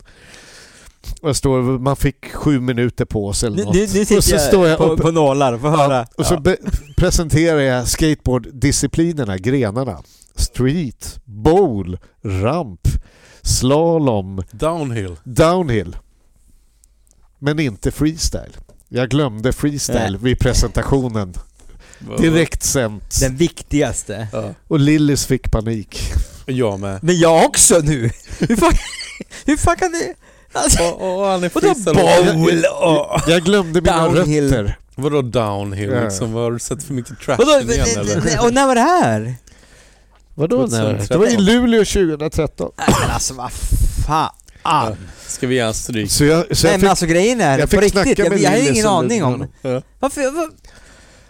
Och 1.22 1.36
står, 1.36 1.62
man 1.62 1.96
fick 1.96 2.32
sju 2.34 2.60
minuter 2.60 3.04
på 3.04 3.32
sig 3.32 3.46
eller 3.46 3.64
något. 3.64 3.74
nu, 3.74 3.80
nu 3.80 3.86
sitter 3.88 4.16
och 4.16 4.24
så 4.24 4.34
jag, 4.34 4.40
står 4.40 4.68
jag 4.68 4.78
på, 4.78 4.84
uppe- 4.84 5.02
på 5.02 5.10
nålar, 5.10 5.58
få 5.58 5.68
höra. 5.68 6.06
Och 6.16 6.26
så 6.26 6.40
be- 6.40 6.56
presenterar 6.96 7.60
jag 7.60 7.88
skateboarddisciplinerna, 7.88 9.38
grenarna. 9.38 9.98
Street, 10.36 11.20
bowl, 11.24 11.98
ramp, 12.24 12.80
slalom, 13.42 14.42
downhill. 14.50 15.16
downhill. 15.24 15.96
Men 17.38 17.58
inte 17.58 17.90
freestyle. 17.90 18.52
Jag 18.94 19.08
glömde 19.08 19.52
freestyle 19.52 20.18
vid 20.18 20.38
presentationen. 20.38 21.34
Direkt 22.18 22.62
sänt. 22.62 23.20
Den 23.20 23.36
viktigaste. 23.36 24.28
Ja. 24.32 24.54
Och 24.68 24.78
Lillis 24.80 25.26
fick 25.26 25.50
panik. 25.50 26.00
Jag 26.46 26.80
med. 26.80 26.98
Men 27.02 27.18
jag 27.18 27.44
också 27.44 27.78
nu! 27.78 28.10
Hur 28.38 28.56
fan, 28.56 28.72
hur 29.46 29.56
fan 29.56 29.76
kan 29.76 29.92
det... 29.92 30.14
Alltså, 30.52 30.82
Och, 30.82 31.20
och 31.20 31.26
han 31.26 31.44
är 31.44 31.50
vadå 31.54 31.74
bowl 31.92 32.64
och... 32.82 33.20
Jag 33.30 33.42
glömde 33.42 33.80
mina 33.80 34.08
Downhill. 34.08 34.44
rötter. 34.44 34.78
Vadå 34.94 35.22
downhill 35.22 35.90
Ja. 35.90 36.04
liksom? 36.04 36.32
Har 36.34 36.50
du 36.52 36.58
sett 36.58 36.82
för 36.82 36.94
mycket 36.94 37.20
trash 37.20 37.60
igen 37.72 37.86
eller? 37.96 38.44
och 38.46 38.54
när 38.54 38.66
var 38.66 38.74
det 38.74 38.80
här? 38.80 39.34
Vadå? 40.34 40.56
när? 40.56 40.66
2013. 40.66 41.06
Det 41.08 41.18
var 41.18 41.26
i 41.26 41.36
Luleå 41.36 41.84
2013. 41.84 42.70
Nej 42.78 42.96
men 43.00 43.10
alltså 43.10 43.34
vad 43.34 43.50
fan. 44.06 44.30
Ska 45.26 45.46
vi 45.46 45.58
en 45.58 45.74
stryk? 45.74 46.10
Så 46.10 46.24
jag, 46.24 46.56
så 46.56 46.66
Nej 46.66 46.72
jag 46.72 46.72
men 46.72 46.80
fick, 46.80 46.90
alltså 46.90 47.06
grejen 47.06 47.40
är, 47.40 47.58
jag 47.58 47.70
på 47.70 47.76
fick 47.76 47.80
riktigt, 47.80 48.02
snacka 48.02 48.22
jag, 48.22 48.30
med 48.30 48.40
jag 48.40 48.50
har 48.50 48.70
ingen 48.72 48.86
aning 48.86 49.24
om... 49.24 49.46
Ja. 49.62 49.82
Varför, 50.00 50.30
var, 50.30 50.50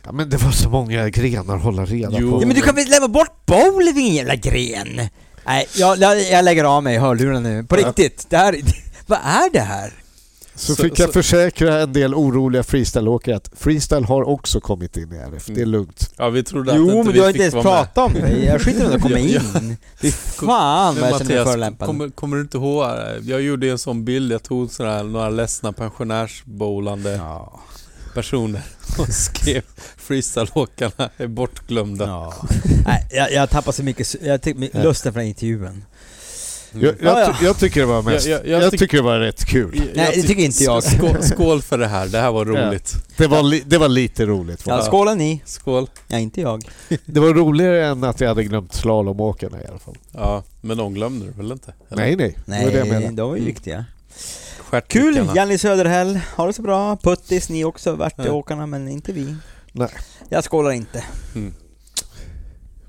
ja, 0.04 0.12
men 0.12 0.30
det 0.30 0.36
var 0.36 0.50
så 0.50 0.68
många 0.70 1.08
grenar 1.08 1.56
att 1.56 1.62
hålla 1.62 1.84
reda 1.84 2.16
Jo. 2.20 2.30
på. 2.30 2.42
ja, 2.42 2.46
men 2.46 2.56
du 2.56 2.62
kan 2.62 2.74
väl 2.74 2.88
lämna 2.88 3.08
bort 3.08 3.46
bowling 3.46 4.14
jävla 4.14 4.34
gren? 4.34 5.00
Nej, 5.46 5.66
jag, 5.76 5.98
jag, 5.98 6.22
jag 6.22 6.44
lägger 6.44 6.64
av 6.64 6.82
mig 6.82 6.98
hörlurarna 6.98 7.40
nu. 7.40 7.64
På 7.64 7.80
Ja. 7.80 7.88
riktigt. 7.88 8.26
Det 8.30 8.36
här, 8.36 8.56
vad 9.06 9.18
är 9.18 9.52
det 9.52 9.60
här? 9.60 9.92
Så, 10.54 10.74
Så- 10.74 10.82
fick 10.82 10.98
jag 10.98 11.06
så- 11.08 11.12
försäkra 11.12 11.80
en 11.80 11.92
del 11.92 12.14
oroliga 12.14 12.62
freestyleåkare 12.62 13.36
att 13.36 13.50
freestyle 13.56 14.04
har 14.04 14.22
också 14.28 14.60
kommit 14.60 14.96
in 14.96 15.12
i 15.12 15.16
RF. 15.16 15.46
Det 15.46 15.60
är 15.62 15.66
lugnt. 15.66 16.10
Ja, 16.16 16.28
vi 16.30 16.42
trodde 16.42 16.72
att 16.72 16.78
Jo 16.78 16.84
inte 16.84 16.96
men 16.96 17.06
vi 17.06 17.12
du 17.12 17.20
har 17.20 17.28
inte 17.28 17.40
ens 17.42 17.54
pratat 17.54 17.98
om 17.98 18.12
det. 18.14 18.44
Jag 18.44 18.60
skiter 18.62 18.96
i 18.96 19.00
kommer 19.00 19.16
Ja, 19.18 19.40
in. 19.58 19.76
Fy 20.00 20.10
fan 20.10 20.94
vad 21.00 21.10
jag 21.10 21.10
känner 21.10 21.10
mig 21.10 21.10
Mattias, 21.12 21.44
förolämpad. 21.48 21.86
kommer, 21.86 22.08
kommer 22.10 22.36
du 22.36 22.42
inte 22.42 22.56
ihåg? 22.56 22.86
Jag 23.22 23.42
gjorde 23.42 23.70
en 23.70 23.78
sån 23.78 24.04
bild, 24.04 24.32
jag 24.32 24.42
tog 24.42 24.70
sådär, 24.70 25.02
några 25.04 25.30
ledsna 25.30 25.72
pensionärsbowlande 25.72 27.10
Ja. 27.10 27.60
personer 28.14 28.62
och 28.98 29.08
skrev 29.08 29.62
freestyleåkarna 29.96 31.10
är 31.16 31.26
bortglömda. 31.26 32.04
Ja. 32.06 32.34
Nej, 32.86 33.06
jag, 33.10 33.32
jag 33.32 33.50
tappar 33.50 33.72
så 33.72 33.82
mycket, 33.82 34.14
jag 34.22 34.42
tycker, 34.42 34.70
Ja. 34.72 34.82
lusten 34.82 35.12
för 35.12 35.20
den 35.20 35.24
här 35.26 35.28
intervjun. 35.28 35.84
Jag, 36.72 36.82
jag, 36.84 36.94
Ja, 37.00 37.20
ja. 37.20 37.34
jag 37.42 37.58
tycker 37.58 37.80
det 37.80 37.86
var 37.86 38.02
mest... 38.02 38.26
Jag- 38.26 38.40
Jag, 38.40 38.48
jag- 38.48 38.62
jag 38.62 38.72
tyck- 38.72 38.78
tycker 38.78 38.96
det 38.96 39.02
var 39.02 39.18
rätt 39.18 39.44
kul. 39.44 39.82
Nej, 39.94 40.12
det 40.14 40.22
tycker 40.22 40.42
inte 40.42 40.64
jag. 40.64 40.82
Skål, 40.84 41.16
skål 41.22 41.62
för 41.62 41.78
det 41.78 41.86
här, 41.86 42.06
det 42.08 42.18
här 42.18 42.32
var 42.32 42.44
roligt. 42.44 42.94
Det 43.16 43.26
var, 43.26 43.42
li, 43.42 43.62
det 43.66 43.78
var 43.78 43.88
lite 43.88 44.26
roligt. 44.26 44.62
Ja, 44.66 44.82
skåla 44.90 45.14
ni. 45.14 45.42
Skål. 45.44 45.86
Ja, 46.08 46.18
inte 46.18 46.40
jag. 46.40 46.64
Det 47.04 47.20
var 47.20 47.34
roligare 47.34 47.86
än 47.86 48.04
att 48.04 48.20
jag 48.20 48.28
hade 48.28 48.44
glömt 48.44 48.74
slalomåkarna 48.74 49.62
i 49.62 49.66
alla 49.66 49.78
fall. 49.78 49.96
Ja, 50.12 50.42
men 50.60 50.76
de 50.76 50.94
glömde 50.94 51.26
du 51.26 51.32
väl 51.32 51.52
inte? 51.52 51.72
Eller? 51.90 52.02
Nej, 52.02 52.16
nej. 52.16 52.34
det 52.46 52.64
var 52.78 52.84
det 52.86 52.98
Nej, 53.00 53.08
de 53.12 53.22
var 53.28 53.34
ju 53.36 53.42
Mm. 53.42 53.44
viktiga. 53.54 53.84
Stjärtnyckarna. 54.58 55.14
Kul! 55.26 55.36
Janni 55.36 55.58
Söderhäll, 55.58 56.20
ha 56.36 56.46
det 56.46 56.52
så 56.52 56.62
bra. 56.62 56.96
Puttis, 56.96 57.48
ni 57.48 57.64
också, 57.64 57.94
Värteåkarna, 57.94 58.62
Ja. 58.62 58.66
men 58.66 58.88
inte 58.88 59.12
vi. 59.12 59.36
Nej. 59.72 59.88
Jag 60.28 60.44
skålar 60.44 60.70
inte. 60.70 61.04
Mm. 61.34 61.54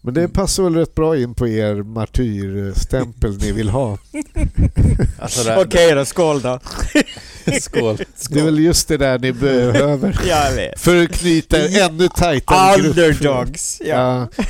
Men 0.05 0.13
det 0.13 0.27
passar 0.27 0.63
väl 0.63 0.75
rätt 0.75 0.95
bra 0.95 1.17
in 1.17 1.33
på 1.33 1.47
er 1.47 1.75
martyrstämpel 1.75 3.37
ni 3.37 3.51
vill 3.51 3.69
ha. 3.69 3.97
Alltså 5.19 5.43
det 5.43 5.79
här, 5.79 5.95
då, 5.95 6.05
skål 6.05 6.41
då. 6.41 6.59
skål. 7.61 7.97
Det 8.29 8.39
är 8.39 8.43
väl 8.43 8.59
just 8.59 8.87
det 8.87 8.97
där 8.97 9.19
ni 9.19 9.31
behöver. 9.31 10.21
Jag 10.27 10.51
vet. 10.51 10.79
För 10.79 11.03
att 11.03 11.11
knyta 11.11 11.57
en 11.57 11.91
ännu 11.91 12.07
tajtare 12.07 12.81
grupp. 12.81 12.97
Underdogs. 12.97 13.81
Ja. 13.85 14.27
Ja. 14.35 14.43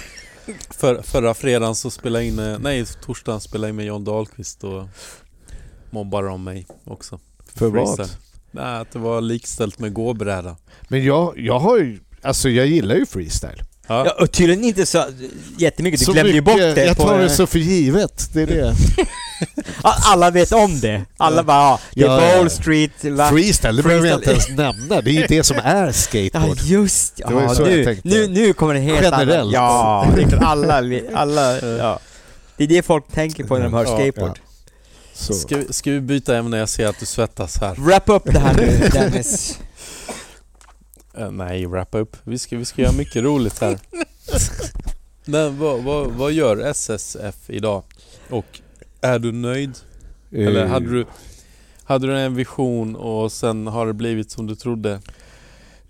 För, 0.69 1.01
förra 1.01 1.33
fredagen 1.33 1.75
så 1.75 1.91
spelade 1.91 2.25
jag 2.25 2.33
in, 2.33 2.61
nej 2.61 2.85
torsdagen 3.05 3.41
spelade 3.41 3.67
jag 3.67 3.71
in 3.71 3.75
med 3.75 3.85
John 3.85 4.03
Dahlqvist 4.03 4.63
och 4.63 4.83
mobbade 5.89 6.27
om 6.27 6.43
mig 6.43 6.67
också. 6.83 7.19
För 7.55 7.67
vad? 7.67 8.09
Nej, 8.51 8.81
att 8.81 8.91
det 8.91 8.99
var 8.99 9.21
likställt 9.21 9.79
med 9.79 9.93
gåbräda. 9.93 10.55
Men 10.87 11.05
jag, 11.05 11.33
jag 11.37 11.59
har 11.59 11.77
ju... 11.77 11.99
Alltså 12.21 12.49
jag 12.49 12.67
gillar 12.67 12.95
ju 12.95 13.05
freestyle. 13.05 13.63
Ja. 13.87 14.05
Ja, 14.05 14.11
och 14.23 14.31
tydligen 14.31 14.63
inte 14.63 14.85
så 14.85 15.05
jättemycket, 15.57 15.99
du 15.99 16.05
Så 16.05 16.13
glömde 16.13 16.31
ju 16.33 16.41
bort 16.41 16.57
det 16.57 16.85
Jag 16.85 16.97
tar 16.97 17.19
det 17.19 17.29
så 17.29 17.47
för 17.47 17.59
givet. 17.59 18.29
Det 18.33 18.41
är 18.41 18.47
det. 18.47 18.73
Alla 19.81 20.31
vet 20.31 20.51
om 20.51 20.79
det. 20.79 21.05
Alla 21.17 21.37
Ja. 21.37 21.43
bara, 21.43 21.57
ja, 21.63 21.79
det 21.93 22.01
är 22.01 22.05
Ja, 22.05 22.31
ja. 22.31 22.37
Bowl 22.37 22.49
Street, 22.49 23.03
va? 23.03 23.29
Freestyle, 23.29 23.75
det 23.77 23.83
behöver 23.83 24.07
jag 24.07 24.17
inte 24.19 24.31
ens 24.31 24.49
nämna. 24.49 25.01
Det 25.01 25.09
är 25.09 25.13
ju 25.13 25.25
det 25.27 25.43
som 25.43 25.57
är 25.63 25.85
Ja 25.85 25.91
skateboard. 25.93 26.59
just 26.61 27.15
Det 27.17 27.33
var 27.33 27.41
ju 27.41 27.47
ja, 27.47 27.55
så 27.55 27.61
jag 27.61 27.69
nu, 27.69 27.85
tänkte. 27.85 28.07
nu, 28.09 28.27
nu 28.27 28.53
kommer 28.53 28.73
det 28.73 28.79
helt 28.79 29.03
Generellt. 29.03 29.53
Ja, 29.53 30.07
det 30.15 30.37
alla, 30.37 30.77
alla, 31.13 31.59
ja. 31.77 31.99
Det 32.57 32.63
är 32.63 32.67
det 32.67 32.83
folk 32.85 33.07
tänker 33.13 33.43
på 33.43 33.55
när 33.57 33.63
de 33.63 33.73
hör 33.73 33.85
Ja, 33.85 33.97
skateboard. 33.97 34.39
Så. 35.13 35.33
Ska, 35.33 35.57
vi, 35.57 35.73
ska 35.73 35.91
vi 35.91 35.99
byta 36.01 36.37
ämne? 36.37 36.57
Jag 36.57 36.69
ser 36.69 36.87
att 36.87 36.99
du 36.99 37.05
svettas 37.05 37.57
här. 37.61 37.75
Wrap 37.77 38.09
upp 38.09 38.23
det 38.25 38.39
här 38.39 38.53
nu 38.53 38.89
Dennis. 38.93 39.59
Eh, 41.17 41.31
nej, 41.31 41.65
wrap 41.65 41.95
up. 41.95 42.17
Vi 42.23 42.37
ska, 42.37 42.57
vi 42.57 42.65
ska 42.65 42.81
göra 42.81 42.91
mycket 42.91 43.23
roligt 43.23 43.59
här. 43.61 43.79
Men 45.25 45.59
vad, 45.59 45.83
vad, 45.83 46.11
vad 46.11 46.31
gör 46.31 46.57
SSF 46.57 47.49
idag? 47.49 47.83
Och 48.29 48.61
är 49.01 49.19
du 49.19 49.31
nöjd? 49.31 49.71
Eller 50.31 50.63
Eh, 50.63 50.69
hade 50.69 50.89
du, 50.91 51.05
hade 51.83 52.07
du 52.07 52.19
en 52.19 52.35
vision 52.35 52.95
och 52.95 53.31
sen 53.31 53.67
har 53.67 53.87
det 53.87 53.93
blivit 53.93 54.31
som 54.31 54.47
du 54.47 54.55
trodde? 54.55 55.01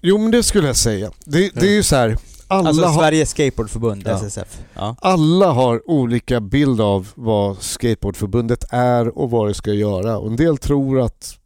Jo 0.01 0.17
men 0.17 0.31
det 0.31 0.43
skulle 0.43 0.67
jag 0.67 0.75
säga. 0.75 1.11
Det, 1.25 1.49
det 1.53 1.67
är 1.67 1.71
ju 1.75 1.83
så 1.83 1.95
här. 1.95 2.17
Alla, 2.47 2.69
Alltså 2.69 2.85
har, 2.85 2.99
Sveriges 3.01 3.29
Skateboardförbund, 3.29 4.03
Ja. 4.05 4.11
SSF. 4.11 4.59
Ja. 4.73 4.95
alla 5.01 5.51
har 5.51 5.89
olika 5.89 6.41
bild 6.41 6.81
av 6.81 7.07
vad 7.15 7.61
Skateboardförbundet 7.61 8.65
är 8.69 9.17
och 9.17 9.31
vad 9.31 9.47
det 9.47 9.53
ska 9.53 9.73
göra. 9.73 10.17
Och 10.17 10.27
en 10.27 10.35
del 10.35 10.57
tror 10.57 11.01
att 11.01 11.37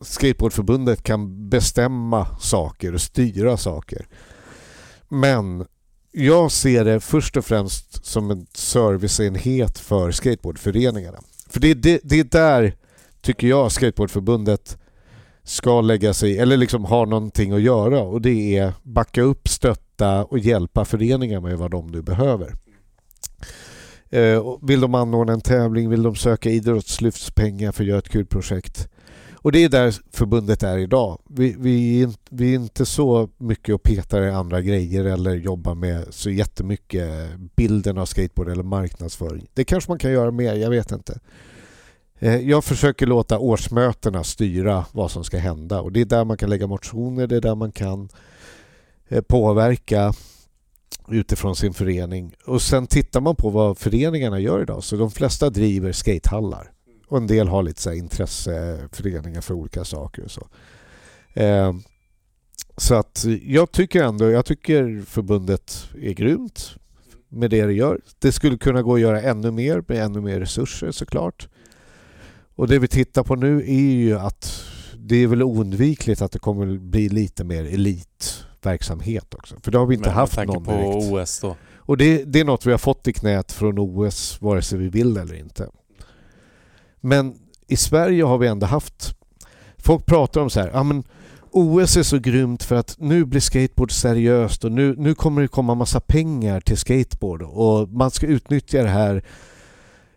Skateboardförbundet 0.00 1.02
kan 1.02 1.48
bestämma 1.48 2.26
saker 2.40 2.94
och 2.94 3.00
styra 3.00 3.56
saker. 3.56 4.06
Men 5.08 5.66
jag 6.12 6.52
ser 6.52 6.84
det 6.84 7.00
först 7.00 7.36
och 7.36 7.44
främst 7.44 8.06
som 8.06 8.30
en 8.30 8.46
serviceenhet 8.54 9.78
för 9.78 10.10
skateboardföreningarna. 10.10 11.18
För 11.48 11.60
det, 11.60 11.70
är 11.70 11.74
det, 11.74 12.00
det 12.02 12.20
är 12.20 12.24
där, 12.24 12.74
tycker 13.20 13.46
jag, 13.46 13.72
Skateboardförbundet 13.72 14.78
ska 15.42 15.80
lägga 15.80 16.14
sig, 16.14 16.38
eller 16.38 16.56
liksom 16.56 16.84
ha 16.84 17.04
någonting 17.04 17.52
att 17.52 17.60
göra 17.60 18.00
och 18.00 18.22
det 18.22 18.56
är 18.56 18.72
backa 18.82 19.22
upp, 19.22 19.48
stötta 19.48 20.24
och 20.24 20.38
hjälpa 20.38 20.84
föreningar 20.84 21.40
med 21.40 21.58
vad 21.58 21.70
de 21.70 21.86
nu 21.86 22.02
behöver. 22.02 22.54
Eh, 24.10 24.58
vill 24.62 24.80
de 24.80 24.94
anordna 24.94 25.32
en 25.32 25.40
tävling, 25.40 25.90
vill 25.90 26.02
de 26.02 26.14
söka 26.14 26.50
idrottslyftspengar 26.50 27.72
för 27.72 27.82
att 27.82 27.88
göra 27.88 27.98
ett 27.98 28.08
kul 28.08 28.26
projekt. 28.26 28.88
Och 29.46 29.52
det 29.52 29.64
är 29.64 29.68
där 29.68 29.94
förbundet 30.12 30.62
är 30.62 30.78
idag. 30.78 31.18
Vi, 31.28 31.56
vi, 31.58 32.02
är 32.02 32.10
vi 32.30 32.50
är 32.50 32.54
inte 32.54 32.86
så 32.86 33.28
mycket 33.38 33.74
och 33.74 33.82
petar 33.82 34.22
i 34.22 34.30
andra 34.30 34.60
grejer 34.60 35.04
eller 35.04 35.34
jobbar 35.34 35.74
med 35.74 36.06
så 36.10 36.30
jättemycket 36.30 37.30
bilden 37.56 37.98
av 37.98 38.06
skateboard 38.06 38.48
eller 38.48 38.62
marknadsföring. 38.62 39.46
Det 39.54 39.64
kanske 39.64 39.90
man 39.90 39.98
kan 39.98 40.12
göra 40.12 40.30
mer, 40.30 40.54
jag 40.54 40.70
vet 40.70 40.92
inte. 40.92 41.20
Eh, 42.18 42.36
jag 42.36 42.64
försöker 42.64 43.06
låta 43.06 43.38
årsmötena 43.38 44.24
styra 44.24 44.84
vad 44.92 45.10
som 45.10 45.24
ska 45.24 45.38
hända 45.38 45.80
och 45.80 45.92
det 45.92 46.00
är 46.00 46.04
där 46.04 46.24
man 46.24 46.36
kan 46.36 46.50
lägga 46.50 46.66
motioner, 46.66 47.26
det 47.26 47.36
är 47.36 47.40
där 47.40 47.54
man 47.54 47.72
kan 47.72 48.08
eh, 49.08 49.20
påverka 49.20 50.14
utifrån 51.08 51.56
sin 51.56 51.74
förening. 51.74 52.34
Och 52.46 52.62
sen 52.62 52.86
tittar 52.86 53.20
man 53.20 53.36
på 53.36 53.50
vad 53.50 53.78
föreningarna 53.78 54.40
gör 54.40 54.62
idag. 54.62 54.84
Så 54.84 54.96
de 54.96 55.10
flesta 55.10 55.50
driver 55.50 55.92
skatehallar. 55.92 56.72
Och 57.08 57.18
en 57.18 57.26
del 57.26 57.48
har 57.48 57.62
lite 57.62 57.82
så 57.82 57.90
här 57.90 57.96
intresseföreningar 57.96 59.40
för 59.40 59.54
olika 59.54 59.84
saker 59.84 60.24
och 60.24 60.30
så. 60.30 60.46
Eh, 61.32 61.74
så 62.76 62.94
att 62.94 63.24
jag 63.42 63.72
tycker 63.72 64.04
ändå, 64.04 64.30
jag 64.30 64.44
tycker 64.44 65.04
förbundet 65.06 65.88
är 66.02 66.12
grymt 66.12 66.74
med 67.28 67.50
det 67.50 67.66
det 67.66 67.72
gör. 67.72 68.00
Det 68.18 68.32
skulle 68.32 68.58
kunna 68.58 68.82
gå 68.82 68.94
att 68.94 69.00
göra 69.00 69.22
ännu 69.22 69.50
mer 69.50 69.84
med 69.88 70.04
ännu 70.04 70.20
mer 70.20 70.40
resurser 70.40 70.90
såklart. 70.90 71.48
Och 72.54 72.68
det 72.68 72.78
vi 72.78 72.88
tittar 72.88 73.22
på 73.22 73.36
nu 73.36 73.58
är 73.60 73.92
ju 73.92 74.18
att 74.18 74.64
det 74.96 75.16
är 75.16 75.26
väl 75.26 75.42
oundvikligt 75.42 76.22
att 76.22 76.32
det 76.32 76.38
kommer 76.38 76.78
bli 76.78 77.08
lite 77.08 77.44
mer 77.44 77.64
elitverksamhet 77.64 79.34
också. 79.34 79.56
För 79.62 79.70
det 79.70 79.78
har 79.78 79.86
vi 79.86 79.94
inte 79.94 80.08
Men 80.08 80.16
haft 80.16 80.36
någon 80.36 80.64
på 80.64 80.72
direkt. 80.72 81.12
OS 81.12 81.40
då. 81.40 81.56
Och 81.76 81.96
det, 81.96 82.24
det 82.24 82.40
är 82.40 82.44
något 82.44 82.66
vi 82.66 82.70
har 82.70 82.78
fått 82.78 83.08
i 83.08 83.12
knät 83.12 83.52
från 83.52 83.78
OS 83.78 84.42
vare 84.42 84.62
sig 84.62 84.78
vi 84.78 84.88
vill 84.88 85.16
eller 85.16 85.34
inte. 85.34 85.68
Men 87.00 87.34
i 87.68 87.76
Sverige 87.76 88.22
har 88.24 88.38
vi 88.38 88.46
ändå 88.46 88.66
haft... 88.66 89.14
Folk 89.78 90.06
pratar 90.06 90.40
om 90.40 90.50
så 90.50 90.60
här, 90.60 90.70
ah, 90.74 90.82
men 90.82 91.04
OS 91.50 91.96
är 91.96 92.02
så 92.02 92.18
grymt 92.18 92.62
för 92.62 92.76
att 92.76 92.96
nu 92.98 93.24
blir 93.24 93.40
skateboard 93.40 93.92
seriöst 93.92 94.64
och 94.64 94.72
nu, 94.72 94.94
nu 94.98 95.14
kommer 95.14 95.42
det 95.42 95.48
komma 95.48 95.74
massa 95.74 96.00
pengar 96.00 96.60
till 96.60 96.76
skateboard 96.76 97.42
och 97.42 97.88
man 97.88 98.10
ska 98.10 98.26
utnyttja 98.26 98.82
det 98.82 98.88
här. 98.88 99.24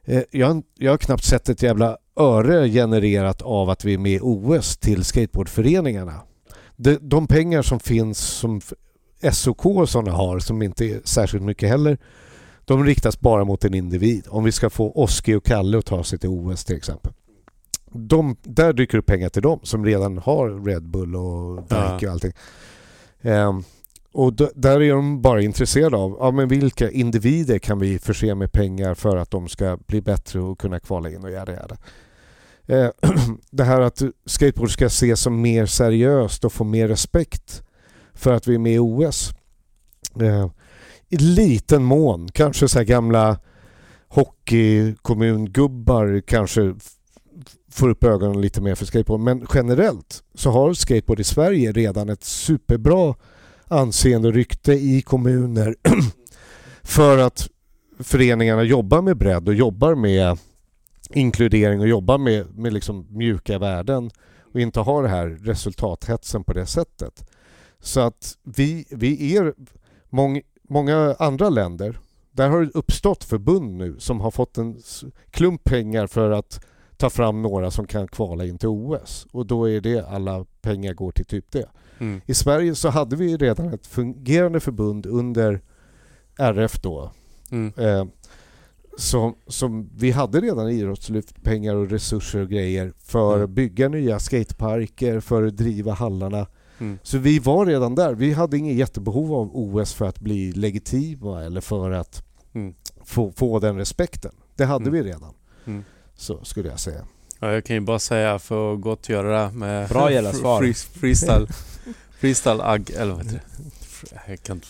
Eh, 0.05 0.21
jag, 0.31 0.47
har- 0.47 0.63
jag 0.77 0.91
har 0.91 0.97
knappt 0.97 1.23
sett 1.23 1.49
ett 1.49 1.63
jävla 1.63 1.97
öre 2.15 2.69
genererat 2.69 3.41
av 3.41 3.69
att 3.69 3.85
vi 3.85 3.93
är 3.93 3.97
med 3.97 4.11
i 4.11 4.19
OS 4.21 4.77
till 4.77 5.03
skateboardföreningarna. 5.03 6.13
De, 6.75 6.97
de 7.01 7.27
pengar 7.27 7.61
som 7.61 7.79
finns 7.79 8.17
som 8.19 8.61
SOK 9.31 9.65
och 9.65 9.89
sådana 9.89 10.11
har, 10.11 10.39
som 10.39 10.61
inte 10.61 10.85
är 10.85 11.01
särskilt 11.03 11.43
mycket 11.43 11.69
heller, 11.69 11.97
de 12.69 12.83
riktas 12.83 13.19
bara 13.19 13.45
mot 13.45 13.65
en 13.65 13.73
individ. 13.73 14.25
Om 14.29 14.43
vi 14.43 14.51
ska 14.51 14.69
få 14.69 14.91
Oski 14.91 15.35
och 15.35 15.45
Kalle 15.45 15.77
att 15.77 15.85
ta 15.85 16.03
sig 16.03 16.19
till 16.19 16.29
OS 16.29 16.65
till 16.65 16.77
exempel. 16.77 17.13
De, 17.91 18.35
där 18.43 18.73
dyker 18.73 18.97
det 18.97 18.99
upp 18.99 19.05
pengar 19.05 19.29
till 19.29 19.41
dem 19.41 19.59
som 19.63 19.85
redan 19.85 20.17
har 20.17 20.65
Red 20.65 20.83
Bull 20.83 21.15
och 21.15 21.61
Nike 21.61 22.07
och 22.07 22.13
allting. 22.13 22.31
Ehm, 23.21 23.63
och 24.11 24.33
där 24.33 24.81
är 24.81 24.89
de 24.89 25.21
bara 25.21 25.41
intresserade 25.41 25.97
av 25.97 26.17
ja, 26.19 26.31
men 26.31 26.47
vilka 26.47 26.91
individer 26.91 27.59
kan 27.59 27.79
vi 27.79 27.99
förse 27.99 28.35
med 28.35 28.51
pengar 28.51 28.93
för 28.93 29.17
att 29.17 29.31
de 29.31 29.47
ska 29.47 29.77
bli 29.87 30.01
bättre 30.01 30.39
och 30.39 30.59
kunna 30.59 30.79
kvala 30.79 31.09
in 31.09 31.23
och 31.23 31.31
göra 31.31 31.45
det. 31.67 31.77
Eh, 32.75 32.89
det 33.51 33.63
här 33.63 33.81
att 33.81 34.01
skateboard 34.25 34.71
ska 34.71 34.85
ses 34.85 35.21
som 35.21 35.41
mer 35.41 35.65
seriöst 35.65 36.45
och 36.45 36.53
få 36.53 36.63
mer 36.63 36.87
respekt 36.87 37.63
för 38.13 38.33
att 38.33 38.47
vi 38.47 38.55
är 38.55 38.59
med 38.59 38.73
i 38.73 38.79
OS. 38.79 39.31
Eh, 40.21 40.49
i 41.09 41.17
liten 41.17 41.83
mån, 41.83 42.29
kanske 42.31 42.67
så 42.67 42.77
här 42.77 42.85
gamla 42.85 43.39
hockeykommun-gubbar 44.07 46.21
kanske 46.21 46.75
får 47.71 47.89
upp 47.89 48.03
ögonen 48.03 48.41
lite 48.41 48.61
mer 48.61 48.75
för 48.75 48.85
skateboard. 48.85 49.19
Men 49.19 49.47
generellt 49.53 50.23
så 50.33 50.51
har 50.51 50.73
skateboard 50.73 51.19
i 51.19 51.23
Sverige 51.23 51.71
redan 51.71 52.09
ett 52.09 52.23
superbra 52.23 53.15
anseende 53.67 54.27
och 54.27 54.33
rykte 54.33 54.73
i 54.73 55.01
kommuner 55.01 55.75
för 56.83 57.17
att 57.17 57.49
föreningarna 57.99 58.63
jobbar 58.63 59.01
med 59.01 59.17
bredd 59.17 59.47
och 59.47 59.53
jobbar 59.53 59.95
med 59.95 60.37
inkludering 61.09 61.79
och 61.79 61.87
jobbar 61.87 62.17
med, 62.17 62.57
med 62.57 62.73
liksom 62.73 63.07
mjuka 63.09 63.59
värden 63.59 64.11
och 64.53 64.59
inte 64.59 64.79
har 64.79 65.03
det 65.03 65.09
här 65.09 65.27
resultathetsen 65.27 66.43
på 66.43 66.53
det 66.53 66.65
sättet. 66.65 67.29
Så 67.79 67.99
att 67.99 68.37
vi, 68.43 68.85
vi 68.89 69.37
är 69.37 69.53
mång, 70.09 70.41
många 70.69 71.15
andra 71.19 71.49
länder, 71.49 71.99
där 72.31 72.49
har 72.49 72.61
det 72.61 72.71
uppstått 72.73 73.23
förbund 73.23 73.75
nu 73.75 73.95
som 73.99 74.21
har 74.21 74.31
fått 74.31 74.57
en 74.57 74.77
klump 75.31 75.63
pengar 75.63 76.07
för 76.07 76.31
att 76.31 76.65
ta 76.97 77.09
fram 77.09 77.41
några 77.41 77.71
som 77.71 77.87
kan 77.87 78.07
kvala 78.07 78.45
in 78.45 78.57
till 78.57 78.69
OS 78.69 79.27
och 79.31 79.45
då 79.45 79.69
är 79.69 79.81
det 79.81 80.07
alla 80.07 80.45
pengar 80.61 80.93
går 80.93 81.11
till 81.11 81.25
typ 81.25 81.51
det. 81.51 81.69
Mm. 81.99 82.21
I 82.25 82.33
Sverige 82.33 82.75
så 82.75 82.89
hade 82.89 83.15
vi 83.15 83.37
redan 83.37 83.73
ett 83.73 83.87
fungerande 83.87 84.59
förbund 84.59 85.05
under 85.05 85.61
RF 86.37 86.81
då. 86.81 87.11
Mm. 87.51 87.73
Eh, 87.77 88.05
som, 88.97 89.35
som 89.47 89.89
vi 89.97 90.11
hade 90.11 90.39
redan 90.41 90.69
idrottslyftpengar 90.69 91.75
och 91.75 91.89
resurser 91.89 92.39
och 92.39 92.49
grejer 92.49 92.93
för 92.97 93.33
Mm. 93.33 93.43
att 93.43 93.49
bygga 93.49 93.89
nya 93.89 94.19
skateparker, 94.19 95.19
för 95.19 95.43
att 95.43 95.57
driva 95.57 95.93
hallarna. 95.93 96.47
Mm. 96.79 96.99
Så 97.03 97.17
vi 97.17 97.39
var 97.39 97.65
redan 97.65 97.95
där. 97.95 98.13
Vi 98.13 98.33
hade 98.33 98.57
inget 98.57 98.75
jättebehov 98.77 99.33
av 99.33 99.49
OS 99.53 99.93
för 99.93 100.05
att 100.05 100.19
bli 100.19 100.51
legitima 100.51 101.43
eller 101.43 101.61
för 101.61 101.91
att 101.91 102.23
Mm. 102.53 102.73
få, 103.05 103.31
få 103.35 103.59
den 103.59 103.77
respekten. 103.77 104.31
Det 104.55 104.65
hade 104.65 104.89
Mm. 104.89 104.93
vi 104.93 105.03
redan. 105.09 105.33
Mm. 105.65 105.83
Så 106.15 106.43
skulle 106.45 106.69
jag 106.69 106.79
säga. 106.79 107.05
Ja, 107.39 107.51
jag 107.51 107.65
kan 107.65 107.75
ju 107.75 107.79
bara 107.79 107.99
säga 107.99 108.39
för 108.39 108.73
att 108.73 108.81
gottgöra 108.81 109.51
med 109.51 109.89
Bra 109.89 110.11
jävla 110.11 110.33
svar. 110.33 110.61
free- 110.63 110.99
freestyle, 110.99 111.47
freestyle 112.19 112.61
agg, 112.61 112.89
eller 112.89 113.13
vad 113.13 113.25
heter 113.25 113.41
det? 114.11 114.21
Jag 114.27 114.43
kan 114.43 114.61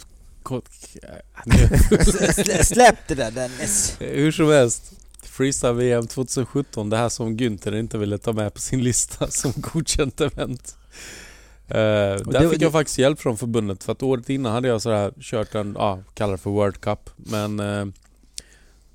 Släpp 2.63 3.07
det 3.07 3.15
där 3.15 3.31
Dennis. 3.31 3.95
Hur 3.99 4.31
som 4.31 4.47
helst. 4.49 4.93
Freestyle 5.23 5.73
VM 5.73 6.07
2017, 6.07 6.89
det 6.89 6.97
här 6.97 7.09
som 7.09 7.37
Günther 7.37 7.79
inte 7.79 7.97
ville 7.97 8.17
ta 8.17 8.33
med 8.33 8.53
på 8.53 8.61
sin 8.61 8.83
lista 8.83 9.27
som 9.27 9.53
godkänt 9.55 10.21
event. 10.21 10.75
Uh, 11.71 11.75
där 11.75 12.39
det- 12.39 12.49
fick 12.49 12.59
det- 12.59 12.65
jag 12.65 12.71
faktiskt 12.71 12.97
hjälp 12.97 13.19
från 13.19 13.37
förbundet 13.37 13.83
för 13.83 13.91
att 13.91 14.03
året 14.03 14.29
innan 14.29 14.51
hade 14.51 14.67
jag 14.67 14.81
sådär 14.81 15.11
kört 15.21 15.55
en, 15.55 15.75
ja, 15.79 15.99
kallar 16.13 16.31
det 16.31 16.37
för 16.37 16.49
World 16.49 16.81
Cup. 16.81 17.09
Men, 17.15 17.59
eh, 17.59 17.85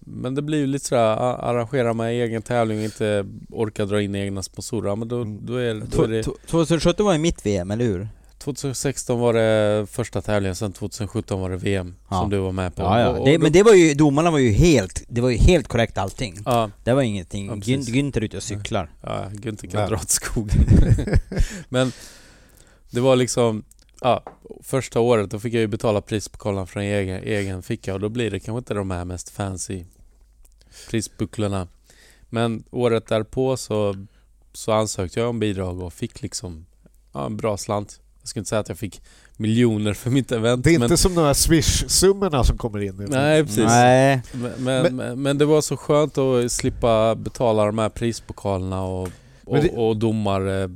men 0.01 0.35
det 0.35 0.43
blir 0.43 0.59
ju 0.59 0.67
lite 0.67 0.85
sådär, 0.85 1.17
arrangera 1.51 1.93
med 1.93 2.11
egen 2.11 2.43
tävling 2.43 2.79
och 2.79 2.85
inte 2.85 3.27
orka 3.51 3.85
dra 3.85 4.03
in 4.03 4.15
egna 4.15 4.43
sponsorer. 4.43 4.97
Men 4.97 5.09
då, 5.09 5.17
Mm. 5.17 5.39
då, 5.47 5.57
är, 5.57 5.83
då 5.97 6.03
är 6.03 6.09
det... 6.09 6.23
2017 6.47 7.07
var 7.07 7.13
ju 7.13 7.19
mitt 7.19 7.47
VM, 7.47 7.71
eller 7.71 7.85
hur? 7.85 8.09
2016 8.39 9.21
var 9.21 9.33
det 9.33 9.87
första 9.91 10.23
tävlingen, 10.23 10.55
sen 10.55 10.73
2017 10.73 11.41
var 11.41 11.51
det 11.51 11.57
VM 11.57 11.95
Ja. 12.11 12.21
som 12.21 12.31
du 12.31 12.39
var 12.39 12.53
med 12.53 12.77
på. 12.77 12.83
Ja, 12.83 13.01
ja. 13.01 13.09
Och- 13.09 13.27
Det, 13.27 13.39
men 13.39 13.53
det 13.53 13.63
var 13.63 13.73
ju, 13.75 13.95
domarna 13.95 14.31
var 14.31 14.39
ju 14.39 14.51
helt, 14.51 15.03
det 15.09 15.21
var 15.21 15.31
ju 15.31 15.37
helt 15.37 15.69
korrekt 15.69 15.99
allting. 15.99 16.39
Ja, 16.45 16.71
Det 16.85 16.93
var 16.95 17.03
ingenting, 17.03 17.47
Ja. 17.47 17.55
Günther 17.55 18.21
ute 18.25 18.37
och 18.37 18.43
cyklar. 18.43 18.91
ja 19.03 19.25
Günther 19.33 19.71
kan 19.71 19.89
dra 19.89 19.97
åt 19.97 20.11
skogen. 20.11 20.65
men 21.69 21.93
det 22.95 23.01
var 23.01 23.17
liksom, 23.17 23.65
ja, 24.01 24.23
första 24.63 25.01
året 25.01 25.31
då 25.31 25.39
fick 25.41 25.55
jag 25.55 25.61
ju 25.61 25.67
betala 25.67 26.01
prispokalen 26.01 26.67
från 26.67 26.83
egen, 26.83 27.23
egen 27.23 27.63
ficka 27.63 27.95
och 27.95 28.01
då 28.01 28.09
blir 28.09 28.31
det 28.31 28.41
kanske 28.41 28.59
inte 28.59 28.75
de 28.75 28.91
här 28.91 29.05
mest 29.05 29.31
fancy 29.31 29.85
prisbucklorna. 30.91 31.69
Men 32.31 32.65
året 32.71 33.07
därpå 33.07 33.57
så, 33.57 34.07
så 34.53 34.73
ansökte 34.73 35.21
jag 35.21 35.29
om 35.29 35.39
bidrag 35.41 35.81
och 35.83 35.93
fick 35.93 36.23
liksom 36.23 36.67
ja, 37.13 37.27
en 37.27 37.37
bra 37.37 37.57
slant. 37.57 38.01
Jag 38.21 38.29
skulle 38.29 38.41
inte 38.41 38.49
säga 38.49 38.61
att 38.61 38.69
jag 38.69 38.79
fick 38.79 39.03
miljoner 39.37 39.95
för 39.95 40.11
mitt 40.11 40.33
event. 40.33 40.65
Det 40.65 40.75
är 40.75 40.79
men, 40.79 40.83
inte 40.91 40.97
som 40.97 41.15
de 41.15 41.21
här 41.21 41.33
swish-summorna 41.35 42.45
som 42.45 42.59
kommer 42.59 42.83
in 42.83 42.97
nu. 42.97 43.07
Nej, 43.07 43.43
precis. 43.45 43.65
Nej. 43.65 44.23
Men, 44.33 44.53
men, 44.65 44.97
men, 44.97 45.23
men 45.23 45.39
det 45.39 45.45
var 45.45 45.61
så 45.61 45.77
skönt 45.77 46.19
att 46.19 46.53
slippa 46.53 47.15
betala 47.15 47.67
de 47.67 47.79
här 47.79 47.89
prispokalerna 47.89 48.83
och, 48.83 49.09
och, 49.45 49.57
det- 49.57 49.71
och 49.71 49.97
domare, 49.97 50.71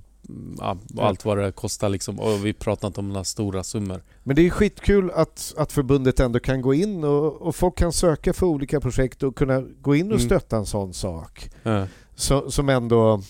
ja, 0.58 0.78
allt 0.98 1.24
vad 1.24 1.38
det 1.38 1.52
kostar 1.52 1.88
liksom. 1.88 2.20
Och 2.20 2.46
vi 2.46 2.52
pratar 2.52 2.88
inte 2.88 3.00
om 3.00 3.08
några 3.08 3.24
stora 3.24 3.64
summor. 3.64 4.02
Men 4.24 4.36
det 4.36 4.46
är 4.46 4.50
skitkul 4.50 5.10
att, 5.10 5.54
att 5.56 5.72
förbundet 5.72 6.20
ändå 6.20 6.38
kan 6.40 6.62
gå 6.62 6.74
in 6.74 7.04
och, 7.04 7.42
och 7.42 7.56
folk 7.56 7.78
kan 7.78 7.92
söka 7.92 8.32
för 8.32 8.46
olika 8.46 8.80
projekt 8.80 9.22
och 9.22 9.36
kunna 9.36 9.60
gå 9.60 9.94
in 9.94 10.06
och 10.06 10.18
Mm. 10.18 10.26
stötta 10.26 10.56
en 10.56 10.66
sån 10.66 10.94
sak. 10.94 11.50
Ja, 11.62 11.86
Så, 12.14 12.50
som 12.50 12.68
ändå 12.68 13.22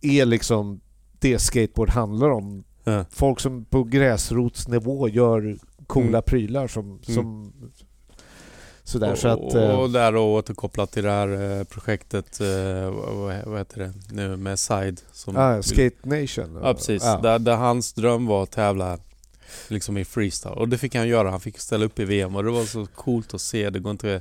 är 0.00 0.24
liksom 0.26 0.80
det 1.18 1.38
skateboard 1.38 1.90
handlar 1.90 2.30
om. 2.30 2.64
ja, 2.84 3.04
Folk 3.10 3.40
som 3.40 3.64
på 3.64 3.84
gräsrotsnivå 3.84 5.08
gör 5.08 5.58
coola 5.86 6.08
Mm. 6.08 6.22
prylar 6.22 6.68
som, 6.68 6.98
som 7.02 7.52
sådär. 8.88 9.14
Så 9.14 9.28
att, 9.28 9.38
och, 9.38 9.54
eh, 9.54 9.80
och 9.80 9.90
där 9.90 10.12
då 10.12 10.34
återkopplat 10.34 10.92
till 10.92 11.04
det 11.04 11.10
här 11.10 11.58
eh, 11.58 11.64
projektet, 11.64 12.40
eh, 12.40 12.90
vad, 13.46 13.58
heter 13.58 13.78
det 13.78 13.92
nu, 14.10 14.36
med 14.36 14.58
Side. 14.58 15.00
Som 15.12 15.36
ah, 15.36 15.62
Skate 15.62 15.96
Nation. 16.02 16.58
Ja 16.62 16.74
precis, 16.74 17.02
Ja. 17.04 17.20
Där, 17.22 17.38
där 17.38 17.56
hans 17.56 17.92
dröm 17.92 18.26
var 18.26 18.42
att 18.42 18.50
tävla 18.50 18.98
liksom 19.68 19.98
i 19.98 20.04
freestyle. 20.04 20.54
Och 20.54 20.68
det 20.68 20.78
fick 20.78 20.94
han 20.94 21.08
göra, 21.08 21.30
han 21.30 21.40
fick 21.40 21.58
ställa 21.58 21.84
upp 21.84 21.98
i 21.98 22.04
VM 22.04 22.36
och 22.36 22.44
det 22.44 22.50
var 22.50 22.64
så 22.64 22.86
coolt 22.94 23.34
att 23.34 23.40
se. 23.40 23.70
Det 23.70 23.78
går 23.78 23.90
inte 23.90 24.20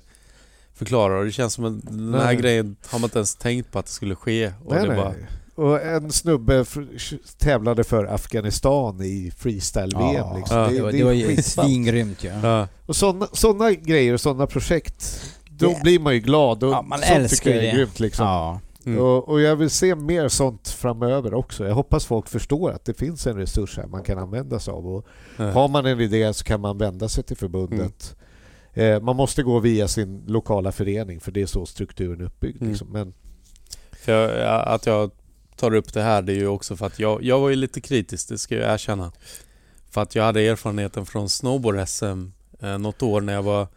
förklarar. 0.73 1.15
Och 1.15 1.25
det 1.25 1.31
känns 1.31 1.53
som 1.53 1.65
att 1.65 1.81
den 1.83 2.13
här 2.13 2.25
Nej. 2.25 2.35
grejen 2.35 2.75
har 2.87 2.99
man 2.99 3.07
inte 3.07 3.17
ens 3.17 3.35
tänkt 3.35 3.71
på 3.71 3.79
att 3.79 3.85
det 3.85 3.91
skulle 3.91 4.15
ske. 4.15 4.53
Och 4.65 4.73
Nej, 4.73 4.81
det 4.81 4.87
nej. 4.87 4.97
bara, 4.97 5.13
Och 5.57 5.81
en 5.81 6.11
snubbe 6.11 6.65
tävlade 7.37 7.83
för 7.83 8.05
Afghanistan 8.05 9.01
i 9.01 9.31
freestyle-VM. 9.37 10.13
Ja, 10.15 10.37
liksom. 10.37 10.57
ja. 10.57 10.67
Det, 10.69 10.81
var, 10.81 10.91
det 10.91 11.03
var 11.03 11.11
ju 11.11 11.27
skitsvart. 11.27 11.65
svingrymt 11.65 12.23
ju. 12.23 12.27
ja. 12.43 12.67
Och 12.85 12.95
sådana 12.95 13.27
såna 13.33 13.71
grejer 13.71 14.13
och 14.13 14.21
sådana 14.21 14.47
projekt, 14.47 15.21
då 15.49 15.67
Det- 15.69 15.81
blir 15.81 15.99
man 15.99 16.13
ju 16.13 16.19
glad. 16.19 16.63
Och 16.63 16.71
Ja, 16.71 16.81
man 16.81 16.99
sånt 16.99 17.11
älskar 17.11 17.37
tycker 17.37 17.49
jag 17.55 17.65
är 17.65 17.71
det. 17.71 17.77
grymt 17.77 17.99
liksom. 17.99 18.25
Ja. 18.25 18.59
Mm. 18.85 18.99
Och, 18.99 19.29
och 19.29 19.41
jag 19.41 19.55
vill 19.55 19.69
se 19.69 19.95
mer 19.95 20.27
sånt 20.27 20.67
framöver 20.69 21.33
också. 21.33 21.67
Jag 21.67 21.75
hoppas 21.75 22.05
folk 22.05 22.27
förstår 22.27 22.71
att 22.71 22.85
det 22.85 22.93
finns 22.93 23.27
en 23.27 23.35
resurs 23.37 23.77
här 23.77 23.87
man 23.87 24.03
kan 24.03 24.17
använda 24.17 24.59
sig 24.59 24.71
av. 24.71 24.87
Och 24.87 25.05
Ja. 25.37 25.51
har 25.51 25.67
man 25.67 25.85
en 25.85 25.99
idé 26.01 26.33
så 26.33 26.43
kan 26.43 26.61
man 26.61 26.77
vända 26.77 27.09
sig 27.09 27.23
till 27.23 27.37
förbundet. 27.37 28.15
Mm. 28.73 28.93
Eh, 28.95 29.01
man 29.01 29.15
måste 29.15 29.43
gå 29.43 29.59
via 29.59 29.87
sin 29.87 30.23
lokala 30.27 30.71
förening 30.71 31.19
för 31.19 31.31
det 31.31 31.41
är 31.41 31.45
så 31.45 31.65
strukturen 31.65 32.21
är 32.21 32.25
uppbyggd. 32.25 32.57
Mm. 32.61 32.69
Liksom. 32.71 32.87
Men, 32.91 33.13
För 33.91 34.11
jag, 34.11 34.39
ja, 34.47 34.59
att 34.63 34.85
jag 34.85 35.11
tar 35.57 35.73
upp 35.73 35.93
det 35.93 36.01
här 36.01 36.21
det 36.21 36.33
är 36.33 36.35
ju 36.35 36.47
också 36.47 36.75
för 36.75 36.85
att 36.85 36.99
jag, 36.99 37.23
jag 37.23 37.39
var 37.39 37.49
ju 37.49 37.55
lite 37.55 37.81
kritisk, 37.81 38.29
det 38.29 38.37
ska 38.37 38.55
jag 38.55 38.73
erkänna. 38.73 39.11
För 39.89 40.01
att 40.01 40.15
jag 40.15 40.23
hade 40.23 40.41
erfarenheten 40.41 41.05
från 41.05 41.27
snowboard-SM 41.27 42.31
eh, 42.59 42.77
något 42.77 43.01
år 43.01 43.21
när 43.21 43.33
jag 43.33 43.43
var 43.43 43.67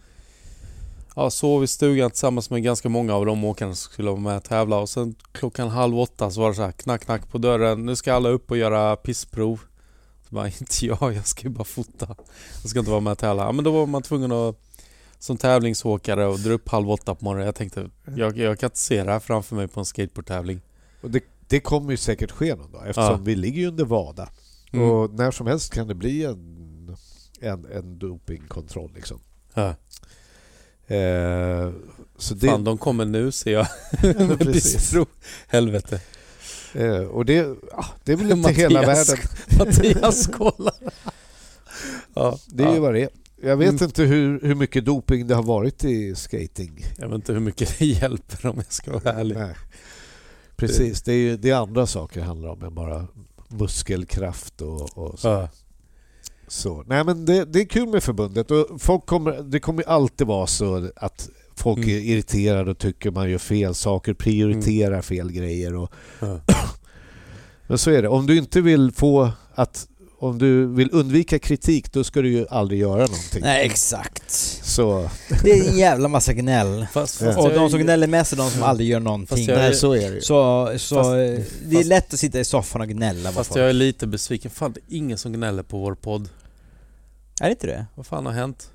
Ja, 1.17 1.31
sov 1.31 1.65
i 1.65 1.67
stugan 1.67 2.11
tillsammans 2.11 2.51
med 2.51 2.63
ganska 2.63 2.89
många 2.89 3.15
av 3.15 3.27
de 3.27 3.45
åkarna 3.45 3.75
som 3.75 3.93
skulle 3.93 4.11
vara 4.11 4.21
med 4.21 4.37
och 4.37 4.45
tävla 4.45 4.79
och 4.79 4.89
sen 4.89 5.15
klockan 5.33 5.69
halv 5.69 5.99
åtta 5.99 6.31
så 6.31 6.41
var 6.41 6.49
det 6.49 6.55
så 6.55 6.63
här 6.63 6.73
knack 6.73 7.05
knack 7.05 7.29
på 7.29 7.39
dörren. 7.39 7.87
Nu 7.87 7.97
ska 7.97 8.15
alla 8.15 8.29
upp 8.29 8.51
och 8.51 8.57
göra 8.57 8.97
pissprov. 8.97 9.61
Så 10.29 10.35
bara, 10.35 10.47
inte 10.61 10.87
jag, 10.87 11.13
jag 11.15 11.27
ska 11.27 11.43
ju 11.43 11.49
bara 11.49 11.65
fota. 11.65 12.17
Jag 12.63 12.71
ska 12.71 12.79
inte 12.79 12.91
vara 12.91 13.01
med 13.01 13.11
och 13.11 13.19
tävla. 13.19 13.43
Ja, 13.43 13.53
men 13.53 13.65
då 13.65 13.71
var 13.71 13.87
man 13.87 14.03
tvungen 14.03 14.33
att 14.33 14.57
som 15.19 15.37
tävlingsåkare 15.37 16.27
och 16.27 16.39
dra 16.41 16.53
upp 16.53 16.69
halv 16.69 16.91
åtta 16.91 17.15
på 17.15 17.25
morgonen. 17.25 17.47
Jag 17.47 17.55
tänkte, 17.55 17.91
jag, 18.17 18.39
jag 18.39 18.59
kan 18.59 18.67
inte 18.67 18.79
se 18.79 19.05
det 19.05 19.13
här 19.13 19.21
framför 19.21 19.57
mig 19.57 19.69
på 19.69 19.81
en 19.81 19.87
skateboardtävling. 19.87 20.61
och 21.01 21.11
det, 21.11 21.25
det 21.51 21.61
kommer 21.61 21.91
ju 21.91 21.97
säkert 21.97 22.31
ske 22.31 22.55
någon 22.55 22.73
dag 22.73 22.83
eftersom 22.89 23.05
Ja. 23.15 23.21
vi 23.23 23.37
ligger 23.37 23.61
ju 23.61 23.69
under 23.69 23.85
WADA. 23.85 24.29
Mm. 24.73 24.91
Och 24.91 25.15
när 25.15 25.31
som 25.31 25.47
helst 25.47 25.73
kan 25.75 25.89
det 25.89 25.95
bli 25.95 26.25
en, 26.25 26.97
en, 27.41 27.67
en 27.73 27.99
dopingkontroll. 27.99 28.93
Liksom. 28.95 29.21
Ja. 29.55 29.69
Eh, 30.95 31.71
så 32.19 32.35
det, 32.35 32.47
Fan, 32.47 32.65
de 32.65 32.79
kommer 32.79 33.05
nu 33.05 33.33
ser 33.33 33.53
jag. 33.53 33.67
Med 34.29 34.39
pissprov. 34.53 35.07
Helvete. 35.49 36.01
eh, 36.75 36.97
och 37.03 37.25
det, 37.25 37.35
ja, 37.71 37.85
det 38.05 38.13
är 38.13 38.17
väl 38.17 38.31
inte 38.33 38.53
hela 38.53 38.81
världen. 38.81 39.17
Mattias 39.59 40.27
kollar. 40.27 40.75
ja, 42.15 42.39
Det 42.47 42.63
är 42.65 42.69
ju 42.69 42.75
ja. 42.75 42.81
vad 42.81 42.95
det 42.95 43.03
är. 43.03 43.09
Jag 43.43 43.57
vet 43.57 43.69
Mm. 43.71 43.85
inte 43.85 44.03
hur, 44.03 44.41
hur 44.41 44.55
mycket 44.55 44.85
doping 44.85 45.27
det 45.27 45.35
har 45.35 45.43
varit 45.43 45.85
i 45.85 46.15
skating. 46.15 46.87
Jag 46.99 47.09
vet 47.09 47.15
inte 47.15 47.33
hur 47.33 47.41
mycket 47.41 47.79
det 47.79 47.85
hjälper 47.87 48.47
om 48.49 48.57
jag 48.57 48.73
ska 48.73 48.93
vara 48.99 49.15
ärlig. 49.15 49.37
Nej. 49.37 49.55
Precis, 50.61 51.03
det 51.03 51.13
är, 51.13 51.17
ju- 51.17 51.37
det 51.37 51.51
är 51.51 51.55
andra 51.57 51.87
saker 51.87 52.21
det 52.21 52.27
handlar 52.27 52.49
om 52.49 52.63
än 52.65 52.75
bara 52.75 53.07
muskelkraft 53.49 54.61
och, 54.63 54.99
och 54.99 55.19
så. 55.19 55.29
Ja. 55.29 55.49
så. 56.49 56.83
Nej 56.87 57.05
men 57.05 57.25
det, 57.25 57.45
det 57.45 57.61
är 57.61 57.65
kul 57.65 57.89
med 57.89 58.03
förbundet 58.03 58.51
och 58.51 58.67
folk 58.83 59.07
kommer, 59.07 59.43
det 59.43 59.61
kommer 59.61 59.89
alltid 59.89 60.27
vara 60.27 60.47
så 60.47 60.91
att 60.97 61.29
folk 61.57 61.79
Mm. 61.79 61.91
är 61.91 61.95
irriterade 62.01 62.71
och 62.71 62.79
tycker 62.79 63.11
man 63.11 63.31
gör 63.31 63.39
fel 63.39 63.75
saker, 63.75 64.15
prioriterar 64.15 65.03
fel 65.03 65.33
grejer. 65.33 65.75
Och, 65.75 65.93
Ja. 66.21 66.41
men 67.67 67.79
så 67.79 67.91
är 67.91 68.03
det. 68.03 68.09
Om 68.09 68.27
du 68.27 68.37
inte 68.39 68.61
vill 68.61 68.93
få 68.93 69.31
att 69.55 69.89
om 70.23 70.39
du 70.39 70.67
vill 70.67 70.89
undvika 70.93 71.39
kritik 71.39 71.93
då 71.93 72.05
ska 72.05 72.23
du 72.23 72.29
ju 72.29 72.47
aldrig 72.51 72.81
göra 72.81 73.01
någonting. 73.07 73.41
Nej, 73.41 73.67
exakt. 73.67 74.31
Så, 74.63 75.11
Det 75.45 75.51
är 75.51 75.69
en 75.71 75.79
jävla 75.79 76.09
massa 76.09 76.33
gnäll. 76.33 76.87
Fast, 76.93 77.21
Ja. 77.21 77.27
fast 77.27 77.39
Och 77.39 77.51
de 77.55 77.71
som 77.71 77.79
gnäller 77.81 78.07
mest 78.07 78.33
är 78.33 78.37
de 78.37 78.51
som 78.51 78.63
aldrig 78.63 78.89
gör 78.89 79.01
någonting. 79.01 79.37
Fast 79.37 79.49
jag 79.49 79.59
är- 79.59 79.63
nej, 79.63 79.75
så 79.75 79.93
är 79.93 80.11
det 80.11 80.15
ju. 80.15 80.21
Så, 80.21 80.73
så 80.79 80.95
Fast- 80.95 81.09
eh, 81.11 81.15
det 81.15 81.23
är 81.71 81.75
fast- 81.75 81.87
lätt 81.87 82.15
att 82.15 82.21
sitta 82.21 82.41
i 82.41 82.45
soffan 82.45 82.81
och 82.81 82.89
gnälla 82.89 83.33
Fast 83.33 83.57
jag 83.57 83.69
är 83.69 83.73
lite 83.73 84.07
besviken. 84.07 84.51
Fan, 84.51 84.73
det 84.73 84.81
är 84.95 84.97
ingen 84.99 85.19
som 85.19 85.33
gnäller 85.33 85.63
på 85.63 85.79
vår 85.79 85.95
podd. 85.95 86.29
Är 87.41 87.45
det 87.45 87.51
inte 87.51 87.67
det? 87.67 87.87
Vad 87.95 88.07
fan 88.07 88.27
har 88.27 88.33
hänt? 88.33 88.71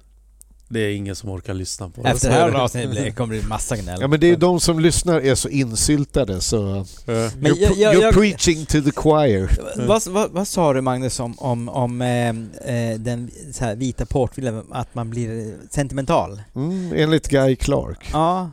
Det 0.68 0.80
är 0.80 0.96
ingen 0.96 1.16
som 1.16 1.30
orkar 1.30 1.54
lyssna 1.54 1.90
på 1.90 2.02
det. 2.04 2.10
Efter 2.10 2.30
det 2.30 2.36
är 2.36 2.40
här 2.52 2.52
avsnittet 2.60 3.16
kommer 3.16 3.34
det 3.36 3.40
bli 3.40 3.50
massa 3.50 3.78
gnäll. 3.78 3.98
Ja 4.02 4.08
men 4.08 4.20
det 4.20 4.28
är 4.28 4.30
ju 4.30 4.36
de 4.36 4.60
som 4.60 4.80
lyssnar 4.80 5.22
är 5.22 5.36
så 5.36 5.50
insyltade 5.50 6.42
så. 6.42 6.60
Men 6.62 6.86
you're, 7.06 7.58
jag- 7.60 7.78
jag- 7.78 7.96
you're 7.96 8.02
jag- 8.02 8.14
preaching 8.14 8.66
to 8.66 8.82
the 8.82 8.92
choir. 8.92 9.50
Vad, 9.88 10.08
vad, 10.08 10.32
vad 10.32 10.48
sa 10.48 10.74
du 10.74 10.82
Magnus 10.82 11.20
om, 11.20 11.40
om, 11.40 11.70
om 11.70 12.02
eh, 12.02 12.30
eh, 12.76 13.00
den 13.00 13.32
så 13.54 13.66
här, 13.66 13.76
vita 13.76 14.06
portvilen, 14.06 14.64
att 14.72 14.96
man 14.96 15.10
blir 15.10 15.56
sentimental? 15.70 16.42
Mm, 16.56 16.94
enligt 16.96 17.28
Guy 17.28 17.56
Clark. 17.56 18.10
Ja. 18.14 18.52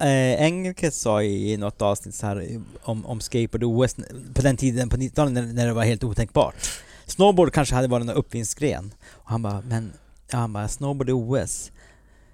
Eh, 0.00 0.42
Engelke 0.42 0.90
sa 0.90 1.22
i 1.22 1.56
något 1.56 1.82
avsnitt 1.82 2.14
så 2.14 2.26
här 2.26 2.60
om, 2.82 3.06
om 3.06 3.20
skateboard-OS 3.20 3.96
på 4.34 4.42
den 4.42 4.56
tiden 4.56 4.88
på 4.88 4.96
90-talet 4.96 5.32
när, 5.32 5.42
när 5.42 5.66
det 5.66 5.72
var 5.72 5.84
helt 5.84 6.04
otänkbart. 6.04 6.54
Snowboard 7.06 7.52
kanske 7.52 7.74
hade 7.74 7.88
varit 7.88 8.02
en 8.08 8.10
uppfinningsgren. 8.14 8.94
Och 9.12 9.30
han 9.30 9.42
bara, 9.42 9.62
men 9.68 9.92
ja, 10.32 10.38
han 10.38 10.52
bara, 10.52 10.68
snowboard 10.68 11.10
OS. 11.10 11.72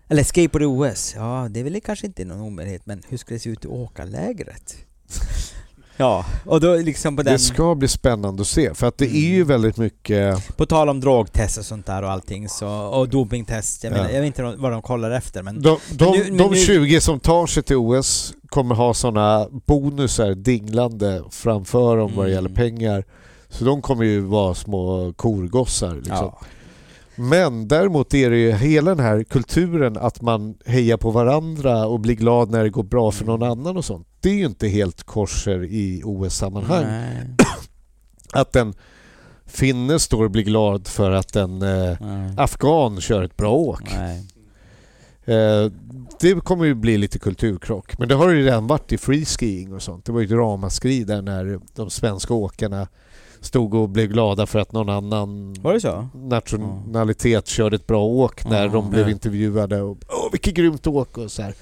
Eller 0.09 0.25
skateboard 0.25 0.63
OS. 0.63 1.13
Ja, 1.17 1.49
det 1.51 1.61
är 1.61 1.65
väl 1.65 1.81
kanske 1.81 2.07
inte 2.07 2.25
någon 2.25 2.41
omöjlighet, 2.41 2.87
men 2.87 3.03
hur 3.09 3.17
ska 3.19 3.35
det 3.35 3.41
se 3.41 3.51
ut 3.51 3.65
i 3.65 3.69
åkarlägret? 3.69 4.77
ja, 5.97 6.25
och 6.47 6.61
då 6.61 6.77
liksom 6.77 7.17
på 7.17 7.23
den... 7.23 7.33
Det 7.33 7.39
ska 7.39 7.75
bli 7.75 7.89
spännande 7.89 8.43
att 8.43 8.49
se 8.49 8.75
för 8.75 8.87
att 8.87 8.99
det 8.99 9.07
är 9.17 9.29
ju 9.31 9.45
väldigt 9.45 9.77
mycket... 9.77 10.57
På 10.57 10.67
tal 10.67 10.89
om 10.89 11.01
drogtest 11.01 11.59
och 11.59 11.65
sånt 11.65 11.87
där 11.87 12.03
och 12.03 12.11
allting 12.11 12.49
så, 12.49 12.69
och 12.69 13.09
dopingtest. 13.09 13.85
Jag, 13.85 13.93
Ja. 13.93 13.97
menar, 13.97 14.11
jag 14.11 14.21
vet 14.21 14.27
inte 14.27 14.43
vad 14.43 14.73
de 14.73 14.83
kollar 14.83 15.11
efter 15.11 15.43
men... 15.43 15.63
De, 15.63 15.79
de, 15.93 16.05
nu- 16.19 16.25
men 16.25 16.37
de 16.37 16.51
nu- 16.51 16.57
20 16.57 17.01
som 17.01 17.21
tar 17.21 17.47
sig 17.47 17.63
till 17.63 17.77
OS 17.77 18.35
kommer 18.49 18.75
ha 18.75 18.95
sådana 18.95 19.49
bonusar 19.67 20.35
dinglande 20.35 21.23
framför 21.31 21.97
dem 21.97 22.13
vad 22.17 22.27
det 22.27 22.33
Mm. 22.33 22.45
gäller 22.45 22.57
pengar. 22.57 23.05
Så 23.49 23.65
de 23.65 23.83
kommer 23.83 24.05
ju 24.05 24.21
vara 24.21 24.55
små 24.55 25.13
korgossar. 25.13 25.95
Liksom. 25.95 26.17
ja. 26.17 26.41
Men 27.17 27.69
däremot 27.69 28.15
är 28.15 28.31
det 28.31 28.37
ju 28.37 28.53
hela 28.53 28.95
den 28.95 29.05
här 29.05 29.25
kulturen 29.25 29.97
att 29.97 30.21
man 30.21 30.55
hejar 30.67 30.97
på 30.97 31.11
varandra 31.11 31.87
och 31.87 32.01
blir 32.01 32.15
glad 32.15 32.51
när 32.51 32.63
det 32.63 32.71
går 32.71 32.83
bra 32.83 33.11
för 33.11 33.25
någon 33.25 33.43
annan 33.43 33.77
och 33.77 33.85
sånt. 33.85 34.09
Det 34.21 34.29
är 34.29 34.35
ju 34.35 34.47
inte 34.47 34.69
helt 34.69 35.03
korser 35.03 35.65
i 35.65 36.03
OS-sammanhang. 36.05 36.87
Att 38.33 38.57
en 38.57 38.75
finne 39.47 39.99
står 39.99 40.25
och 40.25 40.31
blir 40.31 40.43
glad 40.43 40.89
för 40.89 41.11
att 41.11 41.37
en 41.37 41.63
eh, 41.63 41.97
afghan 42.37 43.01
kör 43.01 43.23
ett 43.23 43.37
bra 43.37 43.53
åk. 43.53 43.93
Eh, 45.25 45.71
det 46.21 46.45
kommer 46.45 46.65
ju 46.65 46.75
bli 46.75 46.99
lite 46.99 47.19
kulturkrock. 47.19 47.99
Men 47.99 48.09
det 48.09 48.15
har 48.15 48.31
ju 48.31 48.45
redan 48.45 48.67
varit 48.67 48.93
i 48.93 48.99
freeskiing 48.99 49.75
och 49.75 49.83
sånt. 49.83 50.05
Det 50.05 50.13
var 50.13 50.21
ju 50.21 50.27
ett 50.27 50.33
ramaskri 50.33 51.05
där 51.05 51.23
när 51.23 51.61
de 51.75 51.91
svenska 51.91 52.35
åkarna 52.35 52.89
stod 53.45 53.75
och 53.75 53.89
blev 53.89 54.07
glada 54.09 54.47
för 54.47 54.59
att 54.59 54.73
någon 54.73 54.89
annan 54.89 55.55
Var 55.63 55.73
det 55.73 55.81
så? 55.81 56.09
nationalitet 56.15 57.47
körde 57.47 57.77
ett 57.77 57.87
bra 57.87 58.05
åk 58.05 58.45
när 58.45 58.63
Ja. 58.67 58.73
de 58.73 58.91
blev 58.91 59.09
intervjuade. 59.09 59.83
Och, 59.83 59.99
Åh, 60.09 60.29
vilket 60.33 60.55
grymt 60.55 60.87
åk 60.87 61.19
och 61.19 61.33
så 61.33 61.43
här. 61.43 61.55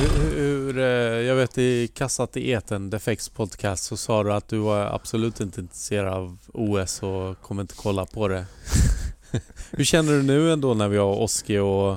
Hur, 0.00 0.36
hur, 0.36 0.78
eh, 0.78 0.84
jag 1.26 1.34
vet 1.34 1.58
i 1.58 1.88
Kassat 1.88 2.36
i 2.36 2.50
eten, 2.50 2.90
Defects 2.90 3.28
podcast, 3.28 3.84
så 3.84 3.96
sa 3.96 4.22
du 4.22 4.32
att 4.32 4.48
du 4.48 4.58
var 4.58 4.80
absolut 4.86 5.40
inte 5.40 5.60
intresserad 5.60 6.12
av 6.14 6.38
OS 6.54 7.02
och 7.02 7.40
kommer 7.42 7.62
inte 7.62 7.74
kolla 7.76 8.06
på 8.06 8.28
det. 8.28 8.44
hur 9.70 9.84
känner 9.84 10.12
du 10.12 10.22
nu 10.22 10.52
ändå 10.52 10.74
när 10.74 10.88
vi 10.88 10.96
har 10.96 11.20
Oski 11.20 11.58
och 11.58 11.96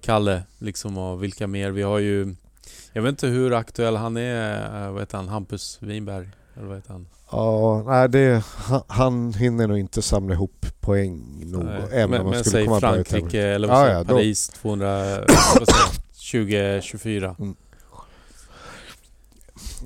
Kalle 0.00 0.42
liksom 0.58 0.98
och 0.98 1.22
vilka 1.22 1.46
mer? 1.46 1.70
Vi 1.70 1.82
har 1.82 1.98
ju... 1.98 2.34
Jag 2.92 3.02
vet 3.02 3.10
inte 3.10 3.26
hur 3.26 3.52
aktuell 3.54 3.96
han 3.96 4.16
är, 4.16 4.84
eh, 4.86 4.92
vad 4.92 5.02
heter 5.02 5.16
han? 5.16 5.28
Hampus 5.28 5.78
Winberg? 5.80 6.28
Eller 6.56 6.66
vad 6.66 6.76
heter 6.76 6.92
han? 6.92 7.06
Ja, 7.30 7.82
nej, 7.86 8.08
det, 8.08 8.42
han, 8.56 8.82
han 8.86 9.32
hinner 9.32 9.66
nog 9.66 9.78
inte 9.78 10.02
samla 10.02 10.34
ihop 10.34 10.66
poäng 10.80 11.42
nog. 11.46 11.64
Nej, 11.64 11.82
även 11.92 12.10
men 12.10 12.20
om 12.20 12.26
man 12.26 12.34
men 12.34 12.44
skulle 12.44 12.64
komma 12.64 12.80
Frankrike 12.80 13.42
eller 13.42 13.68
vad 13.68 13.86
säger 13.86 13.98
ja, 13.98 14.04
Paris 14.04 14.48
200... 14.48 14.86
vad 14.88 15.68
säger 15.68 15.80
jag, 16.32 16.82
2024. 16.82 17.36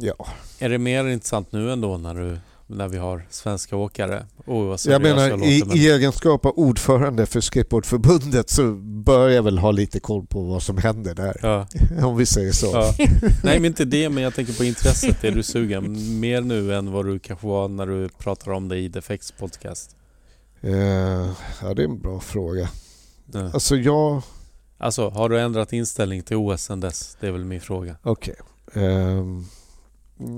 Ja. 0.01 0.27
Är 0.59 0.69
det 0.69 0.79
mer 0.79 1.05
intressant 1.09 1.53
nu 1.53 1.73
ändå 1.73 1.97
när, 1.97 2.15
du, 2.15 2.39
när 2.67 2.89
vi 2.89 2.99
har 2.99 3.27
svenska 3.31 3.77
åkare? 3.77 4.27
Oh, 4.47 4.77
Jag 4.87 5.03
menar, 5.03 5.45
i, 5.45 5.63
men- 5.67 5.77
i 5.77 5.87
egenskap 5.89 6.47
av 6.47 6.53
ordförande 6.59 7.27
för 7.27 7.41
Skateboardförbundet 7.41 8.51
så 8.51 8.73
bör 8.75 9.29
jag 9.29 9.43
väl 9.43 9.59
ha 9.59 9.71
lite 9.71 10.01
koll 10.01 10.27
på 10.27 10.43
vad 10.45 10.63
som 10.63 10.77
händer 10.79 11.15
där. 11.15 11.37
Ja, 11.43 11.67
Om 12.07 12.17
vi 12.17 12.27
säger 12.27 12.53
så. 12.53 12.67
ja. 12.67 12.95
Nej 13.45 13.61
men 13.61 13.65
inte 13.65 13.85
det, 13.85 14.09
men 14.09 14.23
jag 14.23 14.35
tänker 14.35 14.53
på 14.53 14.65
intresset. 14.65 15.25
Är 15.25 15.31
du 15.31 15.43
sugen 15.43 16.21
mer 16.21 16.41
nu 16.41 16.75
än 16.75 16.93
vad 16.93 17.07
du 17.07 17.19
kanske 17.19 17.47
var 17.47 17.69
när 17.69 17.87
du 17.87 18.09
pratar 18.09 18.51
om 18.53 18.69
det 18.69 18.79
i 18.79 18.89
Defects 18.89 19.33
podcast? 19.33 19.97
Eh, 20.61 20.73
ja, 21.63 21.75
det 21.77 21.83
är 21.83 21.89
en 21.89 22.01
bra 22.01 22.21
fråga. 22.21 22.69
Ja. 23.33 23.51
Alltså 23.53 23.77
jag... 23.77 24.23
Alltså, 24.79 25.09
har 25.09 25.29
du 25.29 25.41
ändrat 25.41 25.73
inställning 25.73 26.23
till 26.23 26.37
OS 26.37 26.63
sen 26.63 26.81
dess? 26.81 27.17
Det 27.21 27.27
är 27.27 27.31
väl 27.33 27.45
min 27.45 27.61
fråga. 27.61 27.97
Okej. 28.03 28.35
Ehm, 28.75 29.45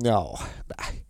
ja, 0.04 0.38
nej. 0.68 1.03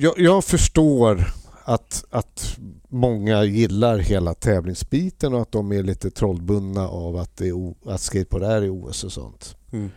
Jag, 0.00 0.14
jag 0.18 0.44
förstår 0.44 1.32
att, 1.64 2.04
att 2.10 2.56
många 2.88 3.44
gillar 3.44 3.98
hela 3.98 4.34
tävlingsbiten 4.34 5.34
och 5.34 5.42
att 5.42 5.52
de 5.52 5.72
är 5.72 5.82
lite 5.82 6.10
trollbundna 6.10 6.88
av 6.88 7.16
att, 7.16 7.36
det 7.36 7.48
är, 7.48 7.52
o- 7.52 7.76
att 7.86 8.00
skateboard 8.00 8.42
är 8.42 8.64
i 8.64 8.68
OS 8.68 9.04
och 9.04 9.12
sånt. 9.12 9.56
Mm. 9.72 9.90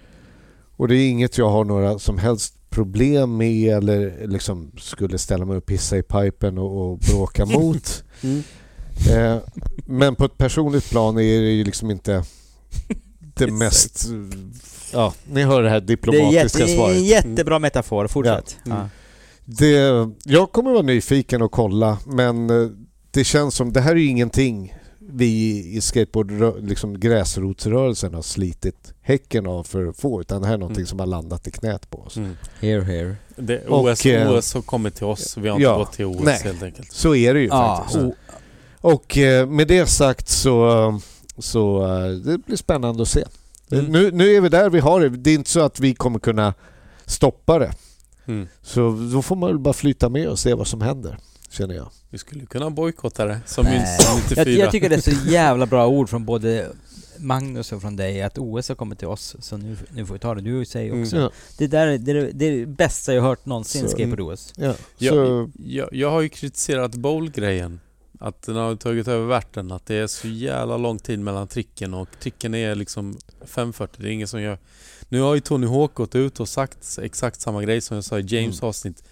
Och 0.77 0.88
det 0.88 0.95
är 0.95 1.09
inget 1.09 1.38
jag 1.38 1.49
har 1.49 1.64
några 1.65 1.99
som 1.99 2.17
helst 2.17 2.53
problem 2.69 3.38
med 3.38 3.77
eller 3.77 4.27
liksom 4.27 4.72
skulle 4.77 5.17
ställa 5.17 5.45
mig 5.45 5.57
och 5.57 5.65
pissa 5.65 5.98
i 5.98 6.01
pipen 6.03 6.57
och, 6.57 6.91
och 6.91 6.98
bråka 6.98 7.45
mot. 7.59 8.03
Mm. 8.24 8.43
Eh, 9.11 9.38
men 9.85 10.15
på 10.15 10.25
ett 10.25 10.38
personligt 10.38 10.90
plan 10.90 11.17
är 11.17 11.41
det 11.41 11.51
ju 11.51 11.64
liksom 11.64 11.91
inte 11.91 12.24
det 13.35 13.51
mest... 13.51 14.07
Ja, 14.93 15.14
ni 15.32 15.43
hör 15.43 15.64
det 15.64 15.69
här 15.69 15.80
Det 15.80 15.83
är, 15.83 15.88
diplomatiska 15.88 16.33
jätte, 16.41 16.57
det 16.57 16.72
är 16.74 16.77
svaret. 16.77 16.95
en 16.98 17.03
jättebra 17.06 17.59
metafor, 17.59 18.07
fortsätt. 18.07 18.57
Mm. 18.65 18.77
Det, 19.45 20.09
jag 20.24 20.51
kommer 20.51 20.72
vara 20.72 20.82
nyfiken 20.82 21.41
och 21.41 21.51
kolla 21.51 21.98
men 22.06 22.49
eh, 22.49 22.69
det 23.11 23.24
känns 23.24 23.56
som 23.56 23.74
det 23.74 23.82
här 23.82 23.91
är 23.91 23.95
ju 23.95 24.06
ingenting 24.07 24.74
vi 24.99 25.57
i 25.75 25.82
skateboard, 25.82 26.32
liksom 26.69 26.99
gräsrotsrörelsen 26.99 28.14
har 28.14 28.22
slitit 28.22 28.93
häcken 29.01 29.48
av 29.48 29.64
för 29.64 29.85
att 29.85 29.98
få 29.98 30.22
utan 30.22 30.41
det 30.41 30.48
här 30.48 30.53
är 30.53 30.57
någonting 30.57 30.82
Mm. 30.82 30.88
som 30.88 30.99
har 30.99 31.06
landat 31.07 31.48
i 31.48 31.51
knät 31.51 31.90
på 31.90 31.99
oss. 31.99 32.17
Mm. 32.17 32.38
Here, 32.59 32.82
here. 32.83 33.15
Det, 33.35 33.65
Och, 33.67 33.83
OS, 33.90 34.06
eh, 34.06 34.32
OS 34.32 34.53
har 34.53 34.61
kommit 34.61 34.95
till 34.95 35.06
oss, 35.06 35.38
vi 35.38 35.48
har 35.49 35.56
inte 35.56 35.64
ja, 35.64 35.77
gått 35.77 35.93
till 35.93 36.06
OS 36.06 36.22
nej. 36.24 36.40
helt 36.43 36.64
enkelt. 36.64 36.91
Så 36.91 37.15
är 37.15 37.33
det 37.33 37.40
ju 37.40 37.48
Ja, 37.48 37.77
faktiskt. 37.77 38.03
o- 38.03 38.15
Och 38.82 39.17
eh, 39.17 39.48
med 39.48 39.67
det 39.67 39.85
sagt 39.85 40.30
så, 40.30 40.99
så 41.38 41.88
det 42.25 42.38
blir 42.38 42.57
spännande 42.57 43.01
att 43.01 43.07
se. 43.09 43.24
Mm. 43.72 43.85
Nu, 43.85 44.11
nu 44.11 44.35
är 44.35 44.41
vi 44.41 44.49
där 44.49 44.69
vi 44.69 44.80
har 44.80 44.99
det. 45.01 45.09
Det 45.09 45.30
är 45.30 45.35
inte 45.35 45.49
så 45.49 45.59
att 45.59 45.80
vi 45.80 45.93
kommer 45.95 46.19
kunna 46.19 46.53
stoppa 47.06 47.59
det. 47.59 47.72
Mm. 48.28 48.48
Så 48.62 48.80
då 49.14 49.22
får 49.22 49.36
man 49.36 49.50
väl 49.50 49.60
bara 49.60 49.74
flyta 49.74 50.10
med 50.10 50.28
och 50.30 50.40
se 50.40 50.54
vad 50.54 50.68
som 50.68 50.82
händer, 50.82 51.18
känner 51.50 51.76
jag. 51.76 51.90
Vi 52.10 52.18
skulle 52.18 52.45
kunna 52.45 52.70
bojkotta 52.70 53.26
det, 53.26 53.40
som 53.45 53.64
Nej. 53.66 53.78
minst 53.78 54.30
94. 54.30 54.50
Jag, 54.52 54.60
jag 54.66 54.72
tycker 54.72 54.90
det 54.90 54.95
är 54.95 55.02
så 55.02 55.12
jävla 55.32 55.66
bra 55.66 55.88
ord 55.88 56.10
från 56.10 56.26
både 56.26 56.70
Magnus 57.20 57.72
och 57.72 57.82
från 57.82 57.95
dig 57.95 58.22
att 58.22 58.38
OS 58.38 58.70
har 58.70 58.76
kommit 58.76 59.00
till 59.00 59.08
oss, 59.08 59.36
så 59.40 59.58
nu, 59.58 59.78
nu 59.94 60.06
får 60.06 60.14
vi 60.14 60.20
ta 60.20 60.36
det. 60.36 60.42
Du 60.42 60.66
säger 60.66 60.90
Mm. 60.92 61.04
också. 61.04 61.18
Ja, 61.18 61.30
Det 61.58 61.68
där 61.68 61.88
är 61.88 61.98
det, 61.98 62.12
är 62.12 62.30
det, 62.34 62.45
är 62.45 62.52
det 62.60 62.66
bästa 62.66 63.14
jag 63.14 63.22
hört 63.22 63.45
någonsin 63.45 63.82
Så- 63.82 63.88
skateboard-OS. 63.98 64.54
ja. 64.58 64.74
Jag, 64.98 65.14
Så, 65.14 65.50
jag, 65.66 65.90
jag 65.94 66.12
har 66.12 66.22
ju 66.22 66.30
kritiserat 66.30 66.95
bowl-grejen. 66.95 67.80
Att 68.20 68.42
den 68.42 68.56
har 68.56 68.76
tagit 68.76 69.08
över 69.08 69.26
världen. 69.26 69.72
Att 69.72 69.86
det 69.86 69.95
är 69.95 70.08
så 70.08 70.28
jävla 70.28 70.78
lång 70.78 71.00
tid 71.00 71.20
mellan 71.20 71.48
tricken 71.48 71.94
och 71.94 72.08
tricken 72.20 72.56
är 72.56 72.76
liksom 72.76 73.18
5.40. 73.45 73.88
Det 73.98 74.08
är 74.08 74.12
ingen 74.12 74.28
som 74.28 74.42
gör... 74.42 74.58
Nu 75.09 75.22
har 75.22 75.35
ju 75.35 75.42
Tony 75.42 75.67
Hawk 75.67 75.93
gått 75.93 76.16
ut 76.16 76.40
och 76.40 76.50
sagt 76.50 76.98
exakt 77.01 77.42
samma 77.42 77.64
grej 77.64 77.82
som 77.82 77.95
jag 77.95 78.03
sa 78.03 78.19
i 78.19 78.25
James 78.27 78.59
Mm. 78.61 78.69
avsnitt. 78.69 79.03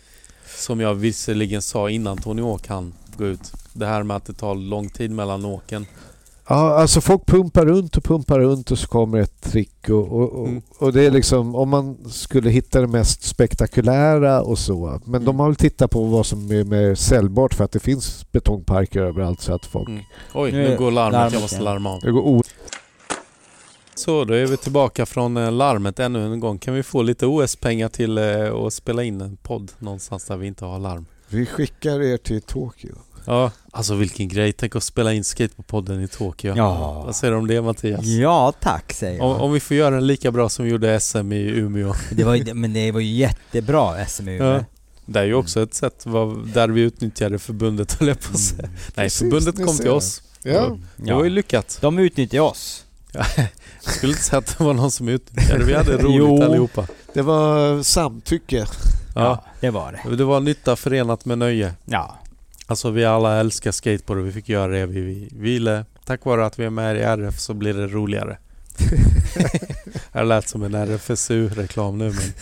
Som 0.57 0.79
jag 0.79 0.95
visserligen 0.95 1.61
sa 1.61 1.89
innan 1.89 2.17
Tony 2.17 2.41
Hawk 2.41 2.67
han 2.67 2.93
gå 3.17 3.25
ut. 3.25 3.51
Det 3.73 3.85
här 3.85 4.03
med 4.03 4.17
att 4.17 4.25
det 4.25 4.33
tar 4.33 4.55
lång 4.55 4.89
tid 4.89 5.11
mellan 5.11 5.45
åken. 5.45 5.85
ja, 6.47 6.73
alltså 6.79 7.01
folk 7.01 7.25
pumpar 7.25 7.65
runt 7.65 7.97
och 7.97 8.03
pumpar 8.03 8.39
runt 8.39 8.71
och 8.71 8.79
så 8.79 8.87
kommer 8.87 9.17
ett 9.19 9.41
trick 9.41 9.89
och, 9.89 10.11
och, 10.11 10.29
och, 10.33 10.47
Mm. 10.47 10.61
och 10.79 10.93
det 10.93 11.05
är 11.05 11.11
liksom 11.11 11.55
om 11.55 11.69
man 11.69 11.97
skulle 12.09 12.49
hitta 12.49 12.81
det 12.81 12.87
mest 12.87 13.23
spektakulära 13.23 14.41
och 14.41 14.59
så. 14.59 14.99
Men 15.05 15.15
Mm. 15.15 15.25
de 15.25 15.39
har 15.39 15.47
väl 15.47 15.55
tittat 15.55 15.91
på 15.91 16.03
vad 16.03 16.25
som 16.25 16.51
är 16.51 16.63
mer 16.63 16.95
säljbart 16.95 17.53
för 17.53 17.63
att 17.63 17.71
det 17.71 17.79
finns 17.79 18.25
betongparker 18.31 19.01
överallt 19.01 19.41
så 19.41 19.53
att 19.53 19.65
folk... 19.65 19.89
Mm. 19.89 20.03
Oj, 20.33 20.51
Nu 20.51 20.77
går 20.77 20.91
larmet. 20.91 21.33
Jag 21.33 21.41
måste 21.41 21.61
larma 21.61 21.89
av. 21.93 21.99
Det 22.01 22.11
går 22.11 22.21
o- 22.21 22.43
Så, 23.95 24.25
då 24.25 24.33
är 24.33 24.45
vi 24.45 24.57
tillbaka 24.57 25.05
från 25.05 25.37
eh, 25.37 25.51
larmet 25.51 25.99
ännu 25.99 26.25
en 26.25 26.39
gång. 26.39 26.59
Kan 26.59 26.73
vi 26.73 26.83
få 26.83 27.01
lite 27.01 27.25
OS-pengar 27.25 27.89
till 27.89 28.17
eh, 28.17 28.53
att 28.53 28.73
spela 28.73 29.03
in 29.03 29.21
en 29.21 29.37
podd 29.37 29.71
någonstans 29.79 30.25
där 30.25 30.37
vi 30.37 30.47
inte 30.47 30.65
har 30.65 30.79
larm? 30.79 31.05
Vi 31.29 31.45
skickar 31.45 32.01
er 32.01 32.17
till 32.17 32.41
Tokyo. 32.41 32.95
Ja, 33.25 33.51
alltså 33.71 33.95
vilken 33.95 34.27
grej. 34.27 34.53
Tänk 34.53 34.75
att 34.75 34.83
spela 34.83 35.13
in 35.13 35.23
Skateboardpodden 35.23 36.03
i 36.03 36.07
Tokyo. 36.07 36.53
Ja. 36.57 37.03
Vad 37.05 37.15
säger 37.15 37.31
du 37.31 37.37
om 37.37 37.47
det 37.47 37.61
Mattias? 37.61 38.05
Ja, 38.05 38.53
tack 38.59 38.93
säger 38.93 39.17
jag. 39.17 39.25
Om, 39.27 39.41
om 39.41 39.53
vi 39.53 39.59
får 39.59 39.77
göra 39.77 39.95
den 39.95 40.07
lika 40.07 40.31
bra 40.31 40.49
som 40.49 40.65
vi 40.65 40.71
gjorde 40.71 40.99
SM 40.99 41.31
i 41.31 41.49
Umeå. 41.49 41.93
Det 42.11 42.23
var, 42.23 42.53
men 42.53 42.73
det 42.73 42.91
var 42.91 42.99
ju 42.99 43.11
jättebra 43.11 44.05
SM 44.05 44.29
i 44.29 44.35
Umeå. 44.35 44.53
Ja. 44.53 44.65
Det 45.05 45.19
är 45.19 45.23
ju 45.23 45.33
också 45.33 45.63
ett 45.63 45.73
sätt 45.73 46.03
där 46.53 46.67
vi 46.67 46.81
utnyttjade 46.81 47.39
förbundet 47.39 47.93
höll 47.93 48.07
jag 48.07 48.19
på 48.19 48.29
att 48.33 48.39
säga. 48.39 48.59
Mm. 48.63 48.71
Nej, 48.95 49.05
Precis, 49.05 49.19
förbundet 49.19 49.65
kom 49.65 49.77
till 49.77 49.89
oss. 49.89 50.21
Ja. 50.43 50.77
Det 50.95 51.13
var 51.13 51.23
ju 51.23 51.29
lyckat. 51.29 51.77
De 51.81 51.99
utnyttjar 51.99 52.41
oss. 52.41 52.82
Jag 53.13 53.93
skulle 53.93 54.11
inte 54.11 54.23
säga 54.23 54.39
att 54.39 54.57
det 54.57 54.63
var 54.63 54.73
någon 54.73 54.91
som 54.91 55.07
utnyttjade 55.09 55.63
Vi 55.65 55.73
hade 55.73 55.97
roligt 55.97 56.17
Jo. 56.17 56.43
allihopa. 56.43 56.87
Det 57.13 57.21
var 57.21 57.83
samtycke. 57.83 58.65
Ja. 59.15 59.43
det 59.59 59.69
var 59.69 59.99
det. 60.03 60.15
Det 60.15 60.23
var 60.23 60.39
nytta 60.39 60.75
förenat 60.75 61.25
med 61.25 61.37
nöje. 61.37 61.73
Ja. 61.85 62.19
Alltså 62.67 62.89
vi 62.89 63.05
alla 63.05 63.39
älskar 63.39 63.71
skateboard 63.71 64.19
och 64.19 64.27
vi 64.27 64.31
fick 64.31 64.49
göra 64.49 64.71
det 64.71 64.85
vi 64.85 65.01
vi 65.01 65.29
ville. 65.31 65.85
Tack 66.05 66.25
vare 66.25 66.45
att 66.45 66.59
vi 66.59 66.65
är 66.65 66.69
med 66.69 66.97
i 66.97 66.99
RF 66.99 67.39
så 67.39 67.53
blir 67.53 67.73
det 67.73 67.87
roligare. 67.87 68.37
Jag 70.11 70.27
lät 70.27 70.49
som 70.49 70.63
en 70.63 70.75
RFSU-reklam 70.75 71.97
nu 71.97 72.05
men... 72.11 72.33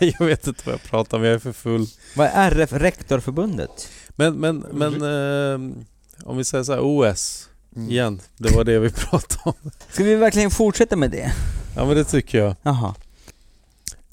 jag 0.18 0.26
vet 0.26 0.46
inte 0.46 0.62
vad 0.64 0.72
jag 0.72 0.82
pratar 0.82 1.18
om, 1.18 1.24
jag 1.24 1.34
är 1.34 1.38
för 1.38 1.52
full. 1.52 1.86
Vad 2.16 2.26
är 2.26 2.50
RF, 2.50 2.72
Rektorförbundet? 2.72 3.88
Men, 4.08 4.34
men, 4.34 4.58
men... 4.72 5.02
ehm, 5.02 5.84
om 6.24 6.36
vi 6.36 6.44
säger 6.44 6.64
så 6.64 6.72
här, 6.72 6.80
OS 6.82 7.48
Mm. 7.76 7.90
igen. 7.90 8.20
Det 8.36 8.56
var 8.56 8.64
det 8.64 8.78
vi 8.78 8.90
pratade 9.10 9.40
om. 9.44 9.70
Ska 9.88 10.04
vi 10.04 10.14
verkligen 10.14 10.50
fortsätta 10.50 10.96
med 10.96 11.10
det? 11.10 11.32
Ja 11.76 11.84
men 11.86 11.96
det 11.96 12.04
tycker 12.04 12.38
jag. 12.38 12.56
Jaha. 12.62 12.94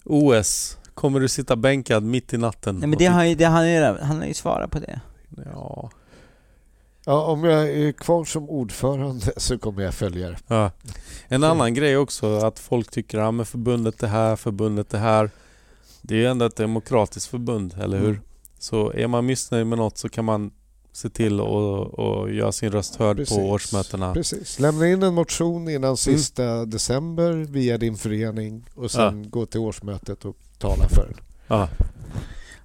OS. 0.04 0.78
Kommer 0.94 1.20
du 1.20 1.28
sitta 1.28 1.56
bänkad 1.56 2.04
mitt 2.04 2.34
i 2.34 2.38
natten? 2.38 2.76
Nej 2.76 2.88
men 2.88 3.00
det 3.00 3.06
har 3.06 3.24
ju, 3.24 3.36
det, 3.36 3.46
han, 3.46 3.66
är, 3.66 4.00
han 4.02 4.18
har 4.18 4.26
ju 4.26 4.34
svarat 4.34 4.72
på 4.72 4.80
det. 4.80 5.02
Ja. 5.46 5.90
Ja, 7.06 7.24
om 7.24 7.44
jag 7.44 7.70
är 7.70 7.92
kvar 7.92 8.26
som 8.26 8.50
ordförande 8.50 9.32
så 9.38 9.58
kommer 9.58 9.84
jag 9.84 9.94
följa 9.94 10.30
det. 10.30 10.38
Ja. 10.48 10.72
En 11.28 11.44
annan 11.44 11.74
grej 11.74 11.98
också 11.98 12.38
att 12.38 12.60
folk 12.60 12.92
tycker 12.92 13.18
att 13.18 13.36
ja, 13.36 13.46
förbundet 13.46 14.00
det 14.00 14.08
här, 14.08 14.36
förbundet 14.36 14.90
det 14.90 14.98
här. 14.98 15.30
Det 16.02 16.16
är 16.16 16.18
ju 16.18 16.26
ändå 16.26 16.46
ett 16.46 16.56
demokratiskt 16.56 17.28
förbund, 17.28 17.76
eller 17.82 17.98
hur? 17.98 18.10
Mm. 18.10 18.22
Så 18.60 18.94
är 18.94 19.08
man 19.08 19.26
missnöjd 19.26 19.68
med 19.68 19.78
något 19.78 19.98
så 19.98 20.10
kan 20.10 20.26
man 20.26 20.52
se 21.00 21.10
till 21.10 21.40
att 21.40 21.46
och 22.00 22.32
göra 22.34 22.52
sin 22.52 22.72
röst 22.72 22.96
hörd 22.96 23.18
Precis. 23.18 23.38
på 23.38 23.44
årsmötena. 23.44 24.14
Precis. 24.14 24.60
Lämna 24.60 24.88
in 24.88 25.04
en 25.04 25.14
motion 25.14 25.70
innan 25.70 25.98
sista 25.98 26.66
december 26.66 27.32
via 27.34 27.78
din 27.78 27.98
förening 27.98 28.66
och 28.76 28.92
sen 28.92 29.30
gå 29.30 29.46
till 29.46 29.60
årsmötet 29.60 30.26
och 30.26 30.36
tala 30.58 30.90
för 30.90 31.06
den. 31.06 31.18
Ja. 31.48 31.70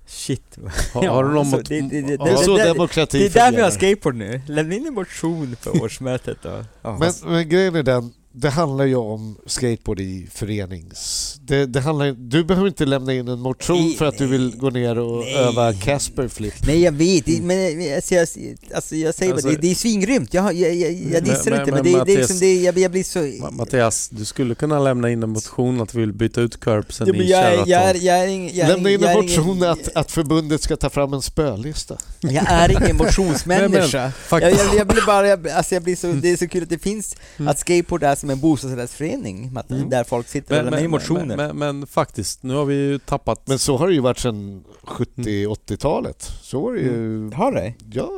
Shit. 0.07 0.59
Har, 0.95 1.07
har 1.09 1.25
du 1.25 1.29
någon 1.29 1.39
alltså, 1.39 1.57
mot... 1.57 1.69
det- 1.69 1.81
det- 1.81 2.01
det- 2.03 2.13
Ja. 2.15 2.25
Det 2.25 2.31
är 2.31 2.37
så 2.37 2.57
det- 2.57 2.65
demokrati 2.65 3.19
Det 3.19 3.27
är 3.27 3.51
där 3.51 3.57
vi 3.57 3.63
har 3.63 3.71
skateboard 3.71 4.15
nu. 4.17 4.41
Lämna 4.49 4.75
in 4.75 4.87
en 4.87 4.95
motion 4.95 5.57
för 5.61 5.83
årsmötet 5.83 6.37
då. 6.43 6.65
Ja. 6.83 6.99
Men, 7.01 7.13
men 7.33 7.49
grejen 7.49 7.75
är 7.75 7.83
den, 7.83 8.13
det 8.37 8.51
handlar 8.51 8.85
ju 8.85 8.95
om 8.97 9.37
skateboard 9.47 10.01
i 10.01 10.29
förenings... 10.35 11.31
Det, 11.47 11.67
det 11.67 11.81
handlar, 11.81 12.13
du 12.19 12.45
behöver 12.45 12.69
inte 12.69 12.85
lämna 12.85 13.13
in 13.15 13.29
en 13.29 13.41
motion 13.41 13.81
Nej, 13.85 13.97
för 13.97 14.05
att 14.05 14.19
du 14.19 14.27
vill 14.27 14.57
gå 14.57 14.71
ner 14.71 14.99
och 14.99 15.19
nej. 15.25 15.35
öva 15.35 15.73
Casper 15.73 16.29
flip. 16.29 16.55
Nej 16.67 16.83
jag 16.83 16.93
vet, 16.93 17.25
det- 17.27 17.43
men 17.43 17.95
alltså, 17.97 18.15
jag, 18.15 18.29
alltså, 18.75 18.97
jag 18.97 19.15
säger 19.15 19.33
Alltså- 19.33 19.49
bara, 19.49 19.55
det, 19.55 19.61
det 19.61 19.71
är 19.71 19.75
svingrymt. 19.75 20.35
Jag, 20.35 20.55
jag, 20.55 20.75
jag, 20.75 20.93
jag 20.93 21.25
dissar 21.25 21.51
Men- 21.51 21.61
inte 21.61 21.73
men- 21.73 21.83
men, 21.83 21.93
det, 21.93 21.97
men 21.99 22.07
det 22.07 22.13
är 22.13 22.17
Mattias- 22.17 22.19
liksom, 22.19 22.39
det, 22.39 22.55
jag, 22.63 22.79
jag 22.79 22.91
blir 22.91 23.05
så... 23.05 23.19
Ma- 23.19 23.51
Mattias, 23.51 24.09
du 24.09 24.25
skulle 24.25 24.55
kunna 24.55 24.79
lämna 24.79 25.11
in 25.11 25.23
en 25.23 25.31
motion 25.31 25.81
att 25.81 25.95
vi 25.95 26.01
vill 26.01 26.13
byta 26.13 26.41
ut 26.41 26.61
curbsen 26.61 27.07
Ja, 27.07 27.13
men 27.13 27.23
i 27.23 27.31
jag, 27.31 27.69
jag, 27.69 27.97
jag. 27.97 28.31
Jag 28.55 28.69
Lämna 28.69 28.91
in 28.91 29.05
en 29.05 29.09
är 29.09 29.23
ingen- 29.23 29.25
motion 29.45 29.63
att, 29.63 29.89
att 29.97 30.11
förbundet 30.11 30.63
ska 30.63 30.77
ta 30.77 30.91
fram 30.91 31.13
en 31.13 31.23
spölista. 31.23 31.97
Jag 32.21 32.45
är 32.49 32.83
ingen 32.83 32.97
motionsmänniska. 33.45 34.13
Fakt- 34.29 34.43
jag, 34.43 34.53
jag, 34.53 34.77
jag 34.77 34.87
blir 34.87 35.07
bara, 35.07 35.29
jag, 35.29 35.49
alltså 35.49 35.75
jag 35.75 35.83
blir 35.83 35.97
så, 35.97 36.13
det 36.13 36.31
är 36.31 36.37
så 36.37 36.49
kul 36.49 36.63
att 36.63 36.69
det 36.69 36.79
finns, 36.79 37.17
Mm. 37.37 37.49
att 37.49 37.59
skateboard 37.59 38.03
är 38.03 38.15
som 38.25 38.31
en 38.31 38.41
bostadsrättsförening, 38.41 39.53
Matt, 39.53 39.71
Mm. 39.71 39.91
där 39.91 40.05
folk 40.05 40.29
sitter 40.29 40.59
och 40.59 40.65
men, 40.65 40.75
in 40.75 40.81
men, 40.81 40.91
motioner. 40.91 41.37
men, 41.37 41.57
men, 41.57 41.79
men 41.79 41.87
faktiskt, 41.87 42.43
nu 42.43 42.55
har 42.55 42.65
vi 42.65 42.75
ju 42.75 42.99
tappat... 42.99 43.41
Men 43.49 43.59
så 43.59 43.77
har 43.77 43.89
det 43.89 43.95
ju 43.95 44.01
varit 44.01 44.19
sedan 44.19 44.65
70-80-talet. 44.87 46.33
Så 46.43 46.61
var 46.61 46.73
det 46.73 46.81
ju... 46.81 47.31
Har 47.35 47.53
det? 47.53 47.75
Ja, 47.93 48.11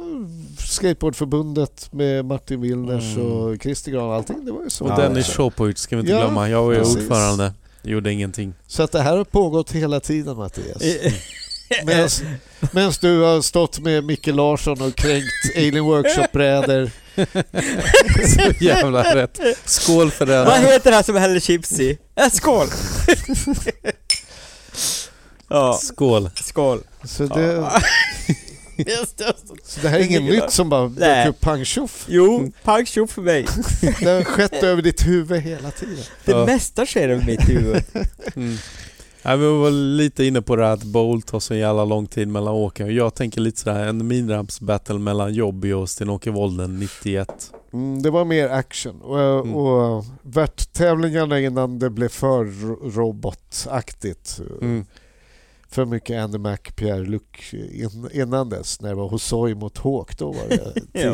Skateboardförbundet 0.59 1.89
med 1.93 2.25
Martin 2.25 2.61
Willners 2.61 3.17
Mm. 3.17 3.33
och 3.33 3.63
Christer 3.63 3.91
Gran 3.93 4.05
och 4.05 4.15
allting. 4.15 4.45
Det 4.45 4.53
var 4.53 4.63
ju 4.63 4.71
så. 4.71 4.85
och 4.85 5.01
Dennis. 5.01 5.27
Shopovic 5.27 5.79
ska 5.79 5.97
vi 5.97 6.01
inte 6.01 6.13
Ja, 6.13 6.19
glömma. 6.21 6.49
Jag 6.49 6.63
var 6.65 6.73
ju 6.73 6.79
precis. 6.79 6.97
ordförande. 6.97 7.53
Gjorde 7.83 8.13
ingenting. 8.13 8.55
Så 8.67 8.83
att 8.83 8.93
det 8.93 9.01
här 9.03 9.17
har 9.17 9.25
pågått 9.25 9.73
hela 9.73 10.01
tiden 10.01 10.37
Mattias. 10.37 10.83
Medan 12.73 12.93
du 13.01 13.21
har 13.23 13.41
stått 13.41 13.79
med 13.79 14.05
Micke 14.05 14.27
Larsson 14.27 14.83
och 14.83 14.95
kränkt 14.95 15.27
Alien 15.57 15.85
Workshop-brädor. 15.85 16.91
Så 18.35 18.53
jävla 18.65 19.15
rätt. 19.15 19.41
Skål 19.65 20.11
för 20.11 20.27
Vad 20.27 20.47
det. 20.47 20.67
heter 20.73 20.91
det 20.91 20.97
här 20.97 21.03
som 21.03 21.17
häller 21.17 21.41
chips 21.41 21.81
i? 21.81 21.99
Äh, 22.17 22.31
skål! 22.33 22.67
ja, 25.49 25.79
Skål. 25.83 26.31
skål. 26.35 26.81
Så 27.05 27.23
det, 27.27 27.71
så 29.65 29.81
det 29.83 29.89
här 29.89 29.99
är 29.99 30.03
inget 30.05 30.23
nytt 30.23 30.51
som 30.53 30.69
bara 30.69 30.89
dök 30.89 31.27
upp 31.29 31.41
pang 31.41 31.65
tjoff. 31.65 32.05
Jo, 32.09 32.53
pang 32.63 32.87
tjoff 32.87 33.11
för 33.11 33.23
mig. 33.23 33.47
Det 34.01 34.11
har 34.11 34.25
skett 34.25 34.53
över 34.63 34.83
ditt 34.83 35.07
huvud 35.07 35.43
hela 35.43 35.71
tiden. 35.71 36.05
Det 36.25 36.33
Ja. 36.33 36.47
mesta 36.47 36.87
sker 36.87 37.09
över 37.09 37.25
mitt 37.25 37.49
huvud. 37.49 37.83
Mm. 38.37 38.59
Vi 39.27 39.47
var 39.47 39.71
lite 39.71 40.25
inne 40.25 40.43
på 40.43 40.57
det 40.57 40.65
här 40.67 40.73
att 40.73 40.85
bowl 40.85 41.23
tar 41.23 41.41
så 41.41 41.55
jävla 41.55 41.85
lång 41.85 42.07
tid 42.07 42.29
mellan 42.29 42.55
åken. 42.55 42.95
Jag 42.95 43.15
tänker 43.15 43.41
lite 43.41 43.61
sådär 43.61 43.87
en 43.89 44.07
minramps-battle 44.13 44.99
mellan 44.99 45.35
Jobby 45.35 45.73
och 45.73 45.91
Sten-Åke 45.91 46.31
Wolden 46.31 46.79
91. 46.81 47.53
Mm, 47.73 48.03
det 48.03 48.11
var 48.11 48.25
mer 48.25 48.49
action. 48.49 49.01
Och, 49.03 49.21
Mm. 49.21 49.55
och 49.55 50.05
värttävlingarna 50.23 51.41
innan 51.41 51.79
det 51.79 51.91
blev 51.91 52.09
för 52.09 52.45
ro- 52.45 52.91
robotaktigt. 52.91 54.41
Mm. 54.63 54.85
För 55.69 55.85
mycket 55.85 56.23
Andy 56.23 56.39
Mac, 56.39 56.57
Pierre-Luc 56.77 57.55
in, 57.73 58.09
innan 58.13 58.49
dess. 58.49 58.81
När 58.81 58.89
det 58.89 58.95
var 58.95 59.09
Hosoi 59.09 59.55
mot 59.55 59.79
Hawk, 59.79 60.19
då 60.19 60.27
var 60.33 60.49
det 60.49 60.73
Ja. 61.03 61.13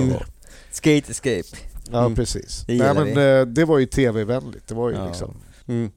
Skate 0.71 1.11
Escape. 1.11 1.57
Ja, 1.93 2.01
Mm. 2.01 2.15
precis. 2.15 2.65
Det 2.67 2.79
Nej, 2.79 2.95
men, 2.95 3.05
vi. 3.05 3.39
eh, 3.41 3.47
det 3.47 3.65
var 3.65 3.79
ju 3.79 3.87
tv-vänligt. 3.87 4.69
Det 4.69 4.75
var 4.75 4.91
ju 4.91 4.97
Ja. 4.97 5.07
liksom. 5.07 5.35
Mm. 5.67 5.91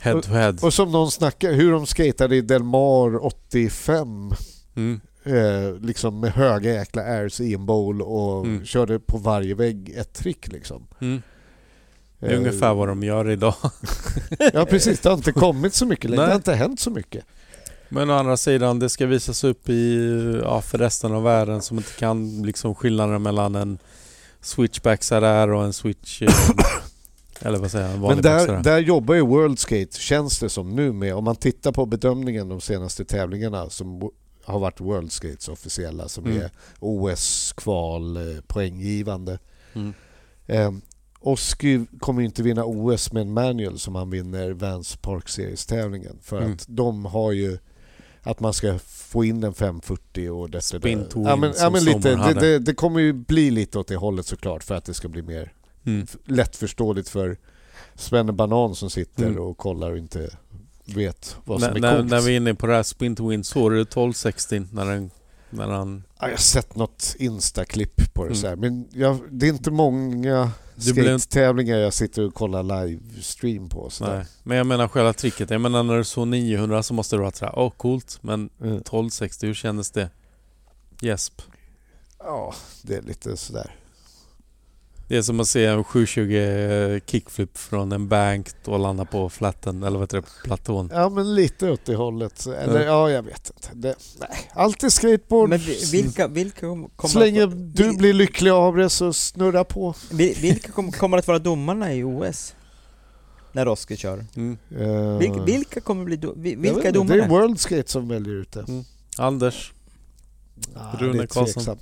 Head 0.00 0.20
to 0.22 0.30
head. 0.32 0.54
Och 0.62 0.74
som 0.74 0.92
någon 0.92 1.10
snackade, 1.10 1.54
hur 1.54 1.72
de 1.72 1.86
skatade 1.86 2.36
i 2.36 2.40
Del 2.40 2.62
Mar 2.62 3.24
85. 3.26 4.32
Mm. 4.76 5.00
Eh, 5.24 5.80
liksom 5.80 6.20
med 6.20 6.32
höga 6.32 6.72
jäkla 6.74 7.02
airs 7.02 7.40
i 7.40 7.54
en 7.54 7.66
bowl 7.66 8.02
och 8.02 8.44
Mm. 8.46 8.64
körde 8.64 8.98
på 8.98 9.18
varje 9.18 9.54
vägg 9.54 9.92
ett 9.96 10.12
trick 10.12 10.52
liksom. 10.52 10.86
Mm. 11.00 11.22
Det 12.18 12.26
är 12.26 12.32
Eh, 12.32 12.38
ungefär 12.38 12.74
vad 12.74 12.88
de 12.88 13.02
gör 13.02 13.30
idag. 13.30 13.54
Ja 14.52 14.64
precis, 14.64 15.00
det 15.00 15.08
har 15.08 15.16
inte 15.16 15.32
kommit 15.32 15.74
så 15.74 15.86
mycket 15.86 16.10
längre. 16.10 16.22
Det 16.24 16.30
har 16.30 16.36
inte 16.36 16.54
hänt 16.54 16.80
så 16.80 16.90
mycket. 16.90 17.24
Men 17.88 18.10
å 18.10 18.14
andra 18.14 18.36
sidan, 18.36 18.78
det 18.78 18.88
ska 18.88 19.06
visas 19.06 19.44
upp 19.44 19.68
i, 19.68 19.94
ja, 20.44 20.60
för 20.60 20.78
resten 20.78 21.12
av 21.14 21.22
världen 21.22 21.62
som 21.62 21.76
inte 21.76 21.92
kan 21.98 22.42
liksom 22.42 22.74
skillnaden 22.74 23.22
mellan 23.22 23.54
en 23.54 23.78
switchback 24.40 25.04
sådär 25.04 25.50
och 25.50 25.64
en 25.64 25.72
switch... 25.72 26.22
eller 27.40 27.58
vad 27.58 27.70
säger 27.70 27.86
jag? 27.86 27.94
En 27.94 28.00
Men 28.00 28.22
där, 28.22 28.62
där 28.62 28.78
jobbar 28.78 29.14
ju 29.14 29.20
World 29.20 29.58
Skate, 29.58 29.98
känns 30.00 30.38
det 30.38 30.48
som 30.48 30.76
nu 30.76 30.92
med. 30.92 31.14
Om 31.14 31.24
man 31.24 31.36
tittar 31.36 31.72
på 31.72 31.86
bedömningen 31.86 32.48
de 32.48 32.60
senaste 32.60 33.04
tävlingarna 33.04 33.70
som 33.70 34.10
har 34.44 34.58
varit 34.58 34.80
World 34.80 35.12
Skates 35.12 35.48
officiella 35.48 36.08
som 36.08 36.24
Mm. 36.26 36.38
är 36.38 36.50
OS-kval, 36.80 38.16
eh, 38.16 38.40
poänggivande. 38.46 39.38
Mm. 39.74 39.94
Eh, 40.46 40.72
Osky 41.20 41.80
kommer 42.00 42.22
inte 42.22 42.42
vinna 42.42 42.64
OS 42.64 43.12
med 43.12 43.20
en 43.20 43.32
manual 43.32 43.78
som 43.78 43.94
han 43.94 44.10
vinner 44.10 44.50
Vans 44.50 44.96
Park 44.96 45.28
Series-tävlingen. 45.28 46.18
För 46.22 46.38
Mm. 46.40 46.52
att 46.52 46.64
de 46.68 47.04
har 47.04 47.32
ju 47.32 47.58
att 48.22 48.40
man 48.40 48.52
ska 48.52 48.78
få 48.86 49.24
in 49.24 49.44
en 49.44 49.54
540 49.54 50.30
och 50.30 50.50
detta. 50.50 50.62
Spin 50.78 51.04
to 51.10 51.22
ja, 51.22 51.30
win 51.32 51.40
men, 51.40 51.52
ja, 51.58 51.70
men 51.70 51.84
lite, 51.84 52.14
det, 52.14 52.34
det, 52.40 52.58
det 52.58 52.74
kommer 52.74 53.00
ju 53.00 53.12
bli 53.12 53.50
lite 53.50 53.78
åt 53.78 53.88
det 53.88 53.96
hållet 53.96 54.26
såklart 54.26 54.64
för 54.64 54.74
att 54.74 54.84
det 54.84 54.94
ska 54.94 55.08
bli 55.08 55.22
mer 55.22 55.52
Mm. 55.94 56.06
lättförståeligt 56.24 57.08
för 57.08 57.36
Svenne 57.94 58.32
Banan 58.32 58.74
som 58.74 58.90
sitter 58.90 59.26
Mm. 59.26 59.38
och 59.42 59.56
kollar 59.58 59.90
och 59.90 59.98
inte 59.98 60.30
vet 60.84 61.36
vad 61.44 61.60
som 61.60 61.76
är 61.76 61.80
när, 61.80 61.96
coolt. 61.96 62.10
när 62.10 62.20
vi 62.20 62.32
är 62.32 62.36
inne 62.36 62.54
på 62.54 62.66
det 62.66 62.74
här 62.74 62.82
spin 62.82 63.16
to 63.16 63.28
win, 63.28 63.44
såg 63.44 63.70
du 63.72 63.80
1260 63.80 64.62
när, 64.72 64.86
den, 64.86 65.10
när 65.50 65.68
han... 65.68 66.02
ja, 66.18 66.26
jag 66.26 66.30
har 66.32 66.36
sett 66.36 66.76
något 66.76 67.14
Insta-klipp 67.18 68.14
på 68.14 68.22
det 68.24 68.28
Mm. 68.28 68.36
så 68.40 68.48
här. 68.48 68.56
men 68.56 68.88
jag, 68.92 69.18
det 69.30 69.46
är 69.46 69.50
inte 69.50 69.70
många 69.70 70.50
Du 70.74 70.82
skate-tävlingar 70.92 71.76
jag 71.76 71.94
sitter 71.94 72.26
och 72.26 72.34
kollar 72.34 72.62
livestream 72.86 73.68
på. 73.68 73.90
Så. 73.90 74.06
Nej. 74.06 74.24
Men 74.42 74.56
jag 74.56 74.66
menar 74.66 74.88
själva 74.88 75.12
tricket. 75.12 75.50
Jag 75.50 75.60
menar 75.60 75.82
när 75.82 75.96
du 75.98 76.04
såg 76.04 76.28
900 76.28 76.82
så 76.82 76.94
måste 76.94 77.16
det 77.16 77.20
vara 77.22 77.30
sådär, 77.32 77.52
åh 77.56 77.66
oh, 77.66 77.70
coolt. 77.70 78.18
Men 78.20 78.34
Mm. 78.60 78.76
1260, 78.76 79.46
hur 79.46 79.54
kändes 79.54 79.90
det? 79.90 80.10
Gäsp. 81.00 81.42
Ja, 82.18 82.54
det 82.82 82.94
är 82.94 83.02
lite 83.02 83.36
sådär. 83.36 83.74
Det 85.08 85.16
är 85.16 85.22
som 85.22 85.40
att 85.40 85.48
se 85.48 85.64
en 85.64 85.84
720 85.84 87.00
kickflip 87.06 87.58
från 87.58 87.92
en 87.92 88.08
bank 88.08 88.48
och 88.64 88.78
landa 88.78 89.04
på 89.04 89.28
flatten, 89.28 89.82
eller 89.82 89.98
vad 89.98 90.02
heter 90.02 90.16
det, 90.20 90.26
platån. 90.44 90.90
Ja, 90.94 91.08
men 91.08 91.34
lite 91.34 91.70
åt 91.70 91.84
det 91.84 91.94
hållet. 91.94 92.46
Eller 92.46 92.80
Ja. 92.80 92.86
ja, 92.86 93.10
jag 93.10 93.22
vet 93.22 93.50
inte. 93.56 93.68
Det, 93.74 93.96
nej, 94.20 94.50
alltid 94.54 94.92
skateboard. 94.92 95.48
Men 95.48 95.58
vi- 95.58 95.84
vilka, 95.92 96.28
vilka 96.28 96.60
kom- 96.60 96.90
kommer 96.96 97.12
Så 97.12 97.18
länge 97.18 97.44
att, 97.44 97.76
du 97.76 97.90
vi- 97.90 97.96
blir 97.96 98.12
lycklig 98.12 98.50
av 98.50 98.76
det 98.76 98.90
så 98.90 99.12
snurra 99.12 99.64
på. 99.64 99.94
vi- 100.10 100.34
vilka 100.34 100.72
kom, 100.72 100.92
kommer 100.92 101.18
att 101.18 101.26
vara 101.26 101.38
domarna 101.38 101.94
i 101.94 102.04
OS? 102.04 102.54
När 103.52 103.64
Roske 103.66 103.96
kör. 103.96 104.26
Mm. 104.36 104.58
Uh, 104.80 105.18
Vilka, 105.18 105.42
vilka 105.42 105.80
kommer 105.80 106.04
bli 106.04 106.16
do, 106.16 106.32
vilka 106.36 106.68
inte, 106.68 106.88
är 106.88 106.92
domarna? 106.92 107.16
Det 107.16 107.24
är 107.24 107.28
World 107.28 107.60
Skate 107.60 107.90
som 107.90 108.08
väljer 108.08 108.34
ut 108.34 108.52
det. 108.52 108.64
Mm. 108.68 108.84
Anders, 109.18 109.72
Ah, 110.76 110.96
Rune 110.98 111.12
det 111.18 111.22
är 111.22 111.26
Karlsson. 111.26 111.78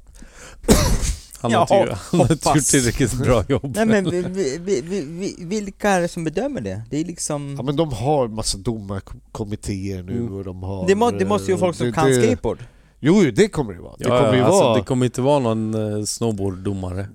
Han 1.40 1.50
Ja, 1.50 1.66
har 1.70 1.82
inte 1.82 1.94
han 2.10 2.20
har 2.20 2.32
inte 2.32 2.48
gjort 2.54 2.64
tillräckligt 2.64 3.12
bra 3.18 3.44
jobb. 3.48 3.72
Nej 3.76 3.86
men 3.86 4.10
vi, 4.10 4.22
vi, 4.22 4.58
vi, 4.58 4.80
vi, 4.80 5.04
vi, 5.08 5.36
vilka 5.60 5.90
är 5.90 6.00
det 6.00 6.08
som 6.08 6.24
bedömer 6.24 6.60
det? 6.60 6.82
Det 6.90 7.00
är 7.00 7.04
liksom... 7.04 7.54
Ja, 7.56 7.62
men 7.62 7.76
de 7.76 7.92
har 7.92 8.28
massa 8.28 8.58
domarkommittéer 8.58 10.02
nu 10.02 10.12
Mm. 10.16 10.32
och 10.34 10.44
de 10.44 10.62
har... 10.62 10.86
det, 10.86 10.94
må, 10.94 11.10
det 11.10 11.24
måste 11.24 11.50
ju 11.50 11.54
eh, 11.54 11.60
vara 11.60 11.68
folk 11.68 11.76
som 11.76 11.86
det- 11.86 11.92
kan 11.92 12.08
det, 12.08 12.22
skateboard. 12.22 12.58
Jo, 13.00 13.22
det 13.34 13.48
kommer 13.48 13.72
det 13.74 13.80
vara. 13.80 13.94
Det 13.98 14.04
Ja, 14.08 14.18
kommer 14.20 14.34
ju 14.34 14.42
alltså, 14.42 14.62
vara... 14.64 14.76
det 14.76 14.82
kommer 14.84 15.04
inte 15.06 15.20
vara 15.20 15.38
någon 15.38 15.74
uh, 15.74 16.04
snowboarddomare. 16.04 17.08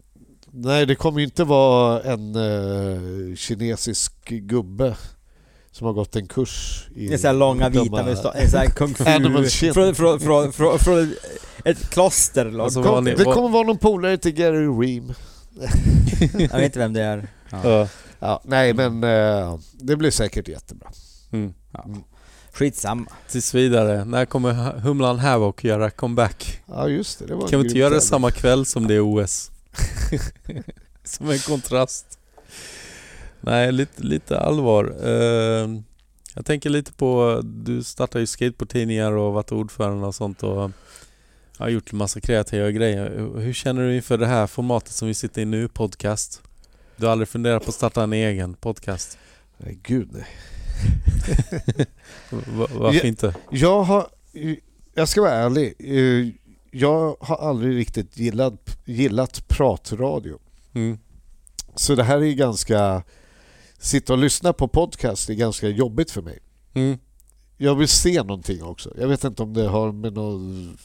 Nej, 0.52 0.86
det 0.86 0.96
kommer 0.96 1.20
ju 1.20 1.26
inte 1.26 1.44
vara 1.44 2.02
en 2.02 2.36
eh, 2.36 3.36
kinesisk 3.36 4.30
gubbe 4.30 4.96
som 5.72 5.88
har 5.88 5.94
gått 5.94 6.16
en 6.16 6.28
kurs 6.28 6.88
i... 6.96 7.08
Det 7.08 7.14
är 7.14 7.18
såhär 7.18 7.34
långa 7.34 7.70
vita 7.70 8.04
här 8.04 8.70
kung 8.70 8.94
fu 8.96 9.04
från, 9.74 9.96
från, 9.96 10.20
från, 10.20 10.54
från, 10.54 10.80
från 10.80 11.14
ett 11.66 11.90
kloster 11.90 12.46
långt. 12.46 12.62
Alltså, 12.62 12.84
Kom, 12.84 13.06
det 13.06 13.24
kommer 13.24 13.50
vara 13.50 13.64
någon 13.64 13.78
polare 13.78 14.18
till 14.18 14.32
Gary 14.32 14.68
Ream. 14.68 15.14
Jag 16.40 16.58
vet 16.58 16.64
inte 16.64 16.80
vem 16.80 16.94
det 16.94 17.02
är. 17.02 17.28
Ja. 17.50 17.60
Ja. 17.64 17.88
Ja, 18.20 18.42
nej, 18.46 18.74
men 18.74 19.04
eh, 19.04 19.60
det 19.74 19.96
blir 19.96 20.12
säkert 20.12 20.48
jättebra. 20.48 20.92
Mm. 21.32 21.54
Skitsamma. 22.54 23.06
Tills 23.30 23.54
vidare, 23.54 24.06
när 24.06 24.26
kommer 24.26 24.54
Hu- 24.54 24.80
Humlan 24.80 25.20
Havoc 25.20 25.56
göra 25.64 25.90
comeback? 25.90 26.62
Ja, 26.66 26.88
just 26.88 27.20
det. 27.20 27.26
det 27.26 27.36
var 27.36 27.48
Kan 27.48 27.60
vi 27.60 27.66
inte 27.68 27.80
göra 27.80 27.94
det 27.94 28.02
samma 28.02 28.32
kväll 28.32 28.66
som 28.66 28.88
det 28.88 28.96
är 28.96 29.24
OS? 29.24 29.52
som 31.04 31.30
en 31.30 31.40
kontrast. 31.40 32.20
Nej, 33.42 33.72
lite, 33.72 34.04
lite 34.04 34.40
allvar. 34.40 34.96
Eh, 35.04 35.70
jag 36.36 36.46
tänker 36.46 36.70
lite 36.70 36.94
på, 36.94 37.42
du 37.44 37.84
startar 37.84 38.20
ju 38.20 38.26
skateboardtidningar 38.28 39.12
och 39.12 39.34
varit 39.34 39.52
ordförande 39.52 40.08
och 40.08 40.16
sånt 40.16 40.44
och 40.44 40.72
har 41.58 41.70
gjort 41.70 41.92
en 41.92 41.98
massa 41.98 42.22
kreativa 42.22 42.72
grejer. 42.72 43.30
Hur- 43.40 43.54
känner 43.54 43.82
du 43.82 43.96
inför 43.96 44.18
det 44.18 44.28
här 44.28 44.48
formatet 44.48 44.92
som 44.92 45.08
vi 45.08 45.14
sitter 45.14 45.42
i 45.42 45.46
nu, 45.46 45.68
podcast? 45.68 46.42
Du 46.98 47.06
har 47.06 47.12
aldrig 47.12 47.28
funderat 47.30 47.64
på 47.64 47.70
att 47.70 47.76
starta 47.76 48.04
en 48.04 48.14
egen 48.14 48.54
podcast? 48.54 49.18
Nej, 49.58 49.80
gud 49.84 50.10
nej. 50.12 50.26
Va- 52.30 52.68
varför 52.74 52.98
Ja. 53.00 53.04
inte? 53.08 53.36
Jag 53.52 53.84
har... 53.84 54.08
Jag 54.94 55.08
ska 55.10 55.22
vara 55.22 55.32
ärlig. 55.34 55.74
eh, 55.80 56.34
Jag 56.72 57.16
har 57.20 57.38
aldrig 57.50 57.76
riktigt 57.78 58.18
gillat, 58.18 58.78
gillat 58.86 59.48
pratradio. 59.48 60.40
Mm. 60.74 60.98
Så 61.76 61.96
det 61.96 62.04
här 62.04 62.24
är 62.24 62.32
ganska... 62.34 63.04
Sitta 63.82 64.14
och 64.14 64.20
lyssna 64.20 64.54
på 64.54 64.68
podcast 64.68 65.30
är 65.30 65.34
ganska 65.34 65.68
jobbigt 65.70 66.12
för 66.12 66.22
mig. 66.22 66.40
Mm. 66.74 66.98
Jag 67.58 67.76
vill 67.76 67.88
se 67.88 68.24
någonting 68.24 68.64
också. 68.64 68.94
Jag 68.98 69.08
vet 69.08 69.24
inte 69.24 69.44
om 69.44 69.54
det 69.54 69.68
har 69.68 69.92
med 69.92 70.14
någon 70.14 70.78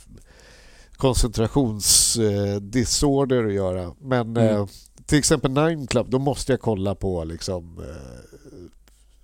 koncentrationsdisorder 0.96 3.44
att 3.46 3.52
göra. 3.52 3.94
Men 4.00 4.36
Mm. 4.36 4.56
eh, 4.56 4.66
till 5.06 5.18
exempel 5.18 5.50
Nine 5.50 5.86
Club, 5.86 6.10
då 6.10 6.18
måste 6.18 6.52
jag 6.52 6.60
kolla 6.60 6.94
på 6.94 7.24
liksom, 7.24 7.78
eh, 7.78 7.84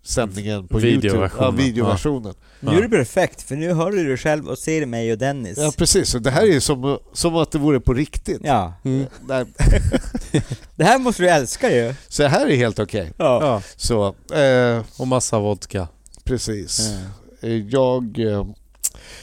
sändningen 0.02 0.68
på 0.68 0.80
Youtube. 0.80 1.30
Ja, 1.38 1.50
Videoversionen. 1.50 1.56
videoversionen. 1.56 2.34
Nu 2.60 2.78
är 2.78 2.82
det 2.82 2.88
perfekt, 2.88 3.42
för 3.42 3.56
nu 3.56 3.72
hör 3.72 3.90
du 3.90 4.08
dig 4.08 4.16
själv 4.16 4.48
och 4.48 4.58
ser 4.58 4.86
mig 4.86 5.12
och 5.12 5.18
Dennis. 5.18 5.58
Ja, 5.58 5.72
precis. 5.78 6.08
Så 6.08 6.18
det 6.18 6.30
här 6.30 6.42
är 6.56 6.60
som, 6.60 6.98
som 7.12 7.36
att 7.36 7.50
det 7.52 7.58
vore 7.58 7.80
på 7.80 7.94
riktigt. 7.94 8.40
Ja. 8.44 8.72
Mm. 8.84 9.06
Nej, 9.28 9.44
Det 10.76 10.84
här 10.84 10.98
måste 10.98 11.22
du 11.22 11.28
älska 11.28 11.70
ju. 11.76 11.94
Så 12.08 12.26
här 12.26 12.46
är 12.46 12.56
helt 12.56 12.78
okej. 12.78 13.12
Ja. 13.16 13.38
Ja, 13.46 13.62
Så, 13.76 14.06
eh, 14.36 14.82
och 14.98 15.08
massa 15.08 15.38
vodka. 15.38 15.88
precis. 16.24 16.90
Eh, 17.40 17.50
Jag, 17.50 18.18
eh, 18.18 18.46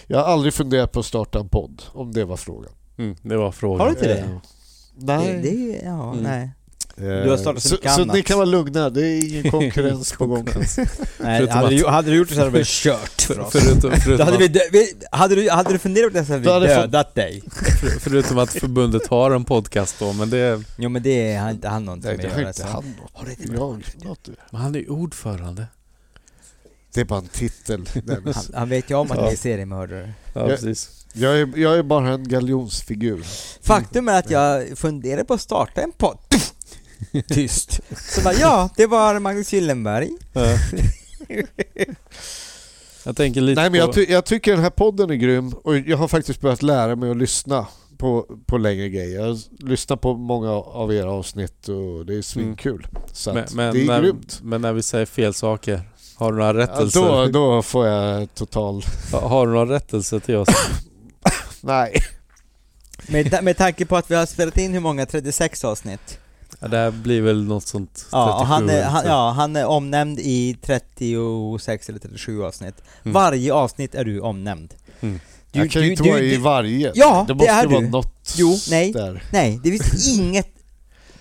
jag 0.07 0.17
har 0.17 0.25
aldrig 0.25 0.53
funderat 0.53 0.91
på 0.91 0.99
att 0.99 1.05
starta 1.05 1.39
en 1.39 1.49
podd, 1.49 1.81
om 1.93 2.11
det 2.13 2.25
var 2.25 2.37
frågan. 2.37 2.71
Mm, 2.97 3.15
det 3.21 3.37
var 3.37 3.51
frågan. 3.51 3.79
Har 3.79 3.85
du 3.87 3.91
inte 3.91 4.07
det? 4.07 4.19
Eh, 4.19 4.37
Nej. 4.95 5.39
Det, 5.43 5.49
det, 5.49 5.81
ja, 5.85 6.11
Mm. 6.11 6.23
nej. 6.23 6.49
Du 6.99 7.29
har 7.29 7.37
startat 7.37 7.63
så 7.63 7.69
så, 7.69 7.75
mycket 7.75 7.91
så 7.93 8.01
annat. 8.01 8.15
ni 8.15 8.23
kan 8.23 8.37
vara 8.37 8.45
lugna, 8.45 8.89
det 8.89 9.07
är 9.07 9.29
ingen 9.29 9.51
konkurrens 9.51 10.11
på 10.11 10.25
gång. 10.25 10.47
nej 11.19 11.47
hade, 11.49 11.69
du, 11.69 11.85
hade 11.87 12.11
du 12.11 12.17
gjort 12.17 12.27
det 12.29 12.33
så 12.35 12.39
hade 12.39 12.47
det 12.47 12.51
blivit 12.51 12.67
kört 12.83 13.21
för 13.21 13.39
oss. 13.39 13.51
Förutom, 13.51 13.91
förutom, 14.03 14.25
hade, 14.25 14.37
vi 14.37 14.47
vi, 14.71 14.93
hade, 15.11 15.35
du, 15.35 15.49
hade 15.49 15.71
du 15.73 15.79
funderat 15.79 16.11
på 16.13 16.17
det 16.19 16.25
så 16.25 16.31
hade 16.33 16.43
vi 16.43 16.51
hade 16.51 16.67
dödat 16.67 17.15
dig. 17.15 17.43
för- 17.51 17.99
förutom 17.99 18.37
att 18.37 18.49
förbundet 18.53 19.07
har 19.07 19.31
en 19.31 19.45
podcast 19.45 19.95
då, 19.99 20.13
men 20.13 20.29
det... 20.29 20.63
Jo 20.77 20.89
men 20.89 21.03
det 21.03 21.35
har 21.35 21.49
inte 21.49 21.67
han 21.67 21.85
någonting 21.85 22.11
med 22.11 22.19
det 22.19 22.25
att 22.27 22.33
har 22.33 22.39
göra. 22.39 22.49
inte 22.49 22.61
så. 22.61 22.67
han 22.67 22.95
något. 23.01 23.11
Har 23.13 23.25
det 23.25 23.31
inte 23.31 23.53
Jag, 23.53 23.83
något. 24.03 24.29
Men 24.51 24.61
han 24.61 24.75
är 24.75 24.79
ju 24.79 24.87
ordförande. 24.87 25.65
Det 26.93 27.01
är 27.01 27.05
bara 27.05 27.19
en 27.19 27.27
titel. 27.27 27.85
Han, 28.25 28.33
han 28.53 28.69
vet 28.69 28.89
ju 28.91 28.95
om 28.95 29.11
att 29.11 29.17
Ja. 29.17 29.25
ni 29.25 29.31
är 29.31 29.35
seriemördare. 29.37 30.13
Ja, 30.33 30.41
Ja. 30.41 30.47
precis. 30.47 31.05
Jag 31.13 31.39
är, 31.39 31.49
jag 31.57 31.77
är 31.77 31.83
bara 31.83 32.09
en 32.09 32.27
galjonsfigur. 32.27 33.25
Faktum 33.61 34.07
är 34.09 34.19
att 34.19 34.29
jag 34.31 34.77
funderar 34.77 35.23
på 35.23 35.33
att 35.33 35.41
starta 35.41 35.81
en 35.81 35.91
podd. 35.91 36.17
Tyst. 37.27 37.79
Så 38.15 38.21
bara, 38.21 38.33
ja, 38.33 38.69
det 38.77 38.85
var 38.87 39.19
Magnus 39.19 39.53
Gyllenberg. 39.53 40.09
Ja. 40.33 40.57
Jag 43.05 43.17
tänker 43.17 43.41
lite 43.41 43.61
Nej 43.61 43.69
men 43.69 43.79
jag, 43.79 43.93
ty- 43.93 44.05
jag 44.09 44.25
tycker 44.25 44.51
den 44.51 44.61
här 44.63 44.69
podden 44.69 45.09
är 45.09 45.15
grym 45.15 45.49
och 45.63 45.77
jag 45.77 45.97
har 45.97 46.07
faktiskt 46.07 46.41
börjat 46.41 46.61
lära 46.61 46.95
mig 46.95 47.11
att 47.11 47.17
lyssna 47.17 47.67
på, 47.97 48.25
på 48.45 48.57
längre 48.57 48.89
grejer. 48.89 49.19
Jag 49.25 49.37
lyssnar 49.59 49.97
på 49.97 50.13
många 50.13 50.51
av 50.51 50.93
era 50.93 51.11
avsnitt 51.11 51.67
och 51.67 52.05
det 52.05 52.15
är 52.17 52.21
svinkul. 52.21 52.87
Så 53.13 53.33
men, 53.33 53.45
men, 53.53 53.73
det 53.73 53.81
är 53.81 53.85
när, 53.87 54.01
grymt. 54.01 54.39
men 54.43 54.61
när 54.61 54.73
vi 54.73 54.83
säger 54.83 55.05
fel 55.05 55.33
saker, 55.33 55.81
har 56.15 56.31
du 56.31 56.37
några 56.37 56.47
Ja, 56.53 56.57
rättelser? 56.67 57.01
då, 57.01 57.25
då 57.27 57.61
får 57.61 57.87
jag 57.87 58.33
total... 58.33 58.83
Ha- 59.11 59.27
Har 59.27 59.47
du 59.47 59.53
några 59.53 59.75
rättelser 59.75 60.19
till 60.19 60.35
oss? 60.35 60.49
Nej. 61.61 61.93
Med, 63.07 63.43
med 63.43 63.57
tanke 63.57 63.85
på 63.85 63.97
att 63.97 64.11
vi 64.11 64.15
har 64.15 64.25
spelat 64.25 64.57
in 64.57 64.73
hur 64.73 64.79
många? 64.79 65.05
36 65.05 65.63
avsnitt? 65.63 66.19
Ja, 66.59 66.67
det 66.67 66.77
här 66.77 66.91
blir 66.91 67.21
väl 67.21 67.43
något 67.43 67.67
sånt 67.67 67.93
37 67.93 68.07
Ja, 68.11 68.39
och 68.39 68.45
han 68.45 68.69
är, 68.69 68.83
han, 68.83 69.05
ja, 69.05 69.29
han 69.31 69.55
är 69.55 69.65
omnämnd 69.65 70.19
i 70.19 70.57
36 70.61 71.89
eller 71.89 71.99
37 71.99 72.43
avsnitt. 72.43 72.75
Mm. 73.03 73.13
Varje 73.13 73.53
avsnitt 73.53 73.95
är 73.95 74.05
du 74.05 74.19
omnämnd. 74.19 74.73
Mm. 75.01 75.19
Du, 75.51 75.59
jag 75.59 75.71
kan 75.71 75.81
ju 75.81 75.91
inte 75.91 76.03
du, 76.03 76.09
vara 76.09 76.19
du, 76.21 76.33
i 76.33 76.37
varje. 76.37 76.91
Ja, 76.95 77.25
det 77.27 77.33
det 77.33 77.37
måste 77.37 77.51
är 77.51 77.67
vara 77.67 77.81
du. 77.81 77.89
något 77.89 78.33
Jo, 78.37 78.57
nej. 78.69 78.91
där. 78.91 79.23
Nej, 79.31 79.59
det 79.63 79.69
finns 79.69 80.07
inget 80.19 80.47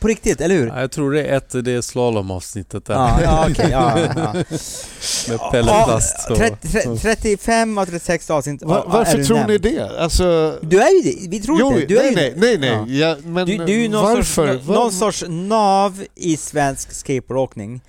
på 0.00 0.08
riktigt, 0.08 0.40
eller 0.40 0.54
hur? 0.54 0.66
Ja, 0.66 0.80
jag 0.80 0.90
tror 0.90 1.12
det 1.12 1.22
är 1.24 1.36
ett, 1.36 1.64
det 1.64 1.72
är 1.72 1.80
slalomavsnittet 1.80 2.84
där. 2.86 2.94
Ja, 2.94 3.18
ja 3.22 3.46
okej. 3.50 3.68
ja, 3.70 3.98
ja. 4.16 4.32
Med 5.28 5.50
Pelle 5.52 5.70
Ja, 5.70 5.84
Plast. 5.86 6.30
och- 6.30 6.36
30, 6.36 6.68
30, 6.68 6.98
35 6.98 7.78
av 7.78 7.86
36 7.86 8.30
avsnitt 8.30 8.62
Va, 8.62 8.84
är 8.86 8.90
varför 8.92 9.24
tror 9.24 9.36
nämnd. 9.36 9.50
ni 9.50 9.58
det? 9.58 10.00
Alltså... 10.00 10.58
Du 10.62 10.80
är 10.80 11.04
ju 11.04 11.10
det, 11.12 11.28
vi 11.30 11.40
tror 11.40 11.60
Jo, 11.60 11.72
inte. 11.72 11.86
Du 11.86 11.98
är 11.98 12.02
nej, 12.14 12.28
ju 12.34 12.40
nej, 12.40 12.58
nej, 12.58 12.70
Ja. 12.70 12.84
nej. 12.84 12.98
Ja, 12.98 13.16
men 13.24 13.46
Du, 13.46 13.56
du 13.56 13.84
är 13.84 13.88
någon, 13.88 14.02
varför? 14.04 14.22
sorts, 14.54 14.66
nå- 14.68 14.74
någon 14.74 14.92
sorts 14.92 15.24
nav 15.28 16.04
i 16.14 16.36
svensk 16.36 16.92
skateboardåkning. 16.92 17.80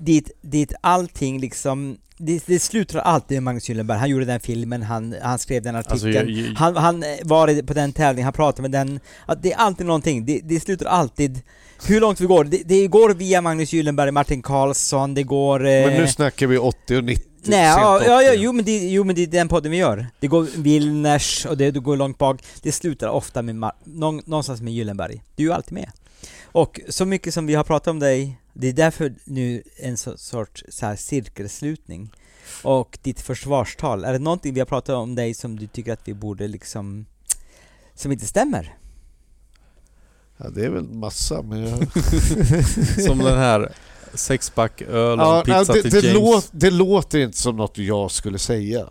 Dit, 0.00 0.30
dit 0.42 0.72
allting 0.80 1.40
liksom, 1.40 1.96
det, 2.16 2.42
det 2.46 2.58
slutar 2.60 2.98
alltid 2.98 3.36
med 3.36 3.42
Magnus 3.42 3.68
Gyllenberg. 3.68 3.98
Han 3.98 4.10
gjorde 4.10 4.24
den 4.24 4.40
filmen, 4.40 4.82
han, 4.82 5.14
han 5.22 5.38
skrev 5.38 5.62
den 5.62 5.76
artikeln. 5.76 5.92
Alltså, 5.92 6.08
jag, 6.08 6.30
jag, 6.30 6.54
Han, 6.54 6.76
han 6.76 7.04
var 7.24 7.48
i- 7.50 7.62
på 7.62 7.74
den 7.74 7.92
tävlingen, 7.92 8.24
han 8.24 8.32
pratade 8.32 8.62
med 8.62 8.70
den. 8.70 9.00
Det 9.42 9.52
är 9.52 9.56
alltid 9.56 9.86
någonting, 9.86 10.26
det, 10.26 10.40
det 10.44 10.60
slutar 10.60 10.86
alltid 10.86 11.40
hur 11.86 12.00
långt 12.00 12.20
vi 12.20 12.26
går, 12.26 12.44
det, 12.44 12.62
det 12.64 12.86
går 12.86 13.10
via 13.14 13.40
Magnus 13.40 13.72
Gyllenberg, 13.72 14.10
Martin 14.10 14.42
Karlsson, 14.42 15.14
det 15.14 15.22
går... 15.22 15.66
Eh, 15.66 15.86
Men 15.86 16.00
nu 16.00 16.08
snackar 16.08 16.46
vi 16.46 16.58
80 16.58 16.96
och 16.96 17.04
90. 17.04 17.24
Nej, 17.46 17.60
ja, 17.64 18.02
ja, 18.06 18.22
ja, 18.22 18.30
80. 18.32 18.40
jo, 18.42 18.52
men 18.52 18.64
det, 18.64 18.78
jo 18.78 19.04
men 19.04 19.14
det 19.14 19.22
är 19.22 19.26
den 19.26 19.48
podden 19.48 19.70
vi 19.72 19.78
gör. 19.78 20.06
Det 20.20 20.26
går 20.26 20.46
Wilners 20.56 21.46
och 21.46 21.56
det, 21.56 21.70
det 21.70 21.80
går 21.80 21.96
långt 21.96 22.18
bak. 22.18 22.40
Det 22.62 22.72
slutar 22.72 23.08
ofta 23.08 23.42
med 23.42 23.54
Mar- 23.54 23.72
någonstans 24.26 24.60
med 24.60 24.72
Gyllenberg. 24.72 25.22
Du 25.36 25.42
är 25.42 25.46
ju 25.46 25.52
alltid 25.52 25.72
med. 25.72 25.90
Och 26.44 26.80
så 26.88 27.04
mycket 27.04 27.34
som 27.34 27.46
vi 27.46 27.54
har 27.54 27.64
pratat 27.64 27.88
om 27.88 27.98
dig, 27.98 28.38
det 28.54 28.68
är 28.68 28.72
därför 28.72 29.14
nu 29.24 29.62
en 29.76 29.96
så, 29.96 30.16
sorts 30.16 30.64
så 30.68 30.86
här 30.86 30.96
cirkelslutning. 30.96 32.10
Och 32.62 32.98
ditt 33.02 33.20
försvarstal, 33.20 34.04
är 34.04 34.12
det 34.12 34.18
någonting 34.18 34.54
vi 34.54 34.60
har 34.60 34.66
pratat 34.66 34.94
om 34.96 35.14
dig 35.14 35.34
som 35.34 35.58
du 35.58 35.66
tycker 35.66 35.92
att 35.92 36.08
vi 36.08 36.14
borde 36.14 36.48
liksom, 36.48 37.06
som 37.94 38.12
inte 38.12 38.26
stämmer? 38.26 38.76
Ja, 40.36 40.48
det 40.48 40.64
är 40.64 40.70
väl 40.70 40.84
massa, 40.84 41.42
men 41.42 41.60
jag... 41.60 41.78
som 43.06 43.18
den 43.18 43.38
här 43.38 43.72
sexpack 44.14 44.82
öl 44.82 45.20
och 45.20 45.26
ja, 45.26 45.42
pizza 45.44 45.72
det, 45.72 45.82
till 45.82 45.90
det, 45.90 46.00
James. 46.00 46.14
låt, 46.14 46.48
det 46.52 46.70
låter 46.70 47.18
inte 47.18 47.38
som 47.38 47.56
något 47.56 47.78
jag 47.78 48.10
skulle 48.10 48.38
säga. 48.38 48.88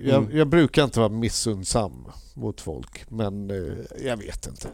Jag, 0.00 0.22
Mm. 0.24 0.36
jag 0.36 0.48
brukar 0.48 0.84
inte 0.84 0.98
vara 1.00 1.08
missundsam 1.08 2.06
mot 2.34 2.60
folk, 2.60 3.10
men 3.10 3.50
eh, 3.50 4.06
jag 4.06 4.16
vet 4.16 4.46
inte. 4.46 4.68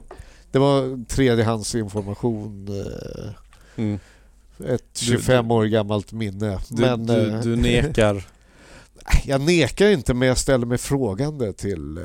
Det 0.50 0.58
var 0.58 1.04
tredjehandsinformation, 1.04 2.68
eh, 2.68 3.30
Mm. 3.76 3.98
Ett 4.66 4.94
Du- 4.94 5.06
25 5.06 5.50
år 5.50 5.64
gammalt 5.64 6.12
minne. 6.12 6.60
Du, 6.68 6.82
men 6.82 7.06
du, 7.06 7.28
eh, 7.34 7.40
du 7.42 7.56
nekar. 7.56 8.26
jag 9.24 9.40
nekar 9.40 9.88
inte, 9.88 10.14
men 10.14 10.28
jag 10.28 10.38
ställer 10.38 10.66
mig 10.66 10.78
frågande 10.78 11.52
till 11.52 11.98
eh, 11.98 12.04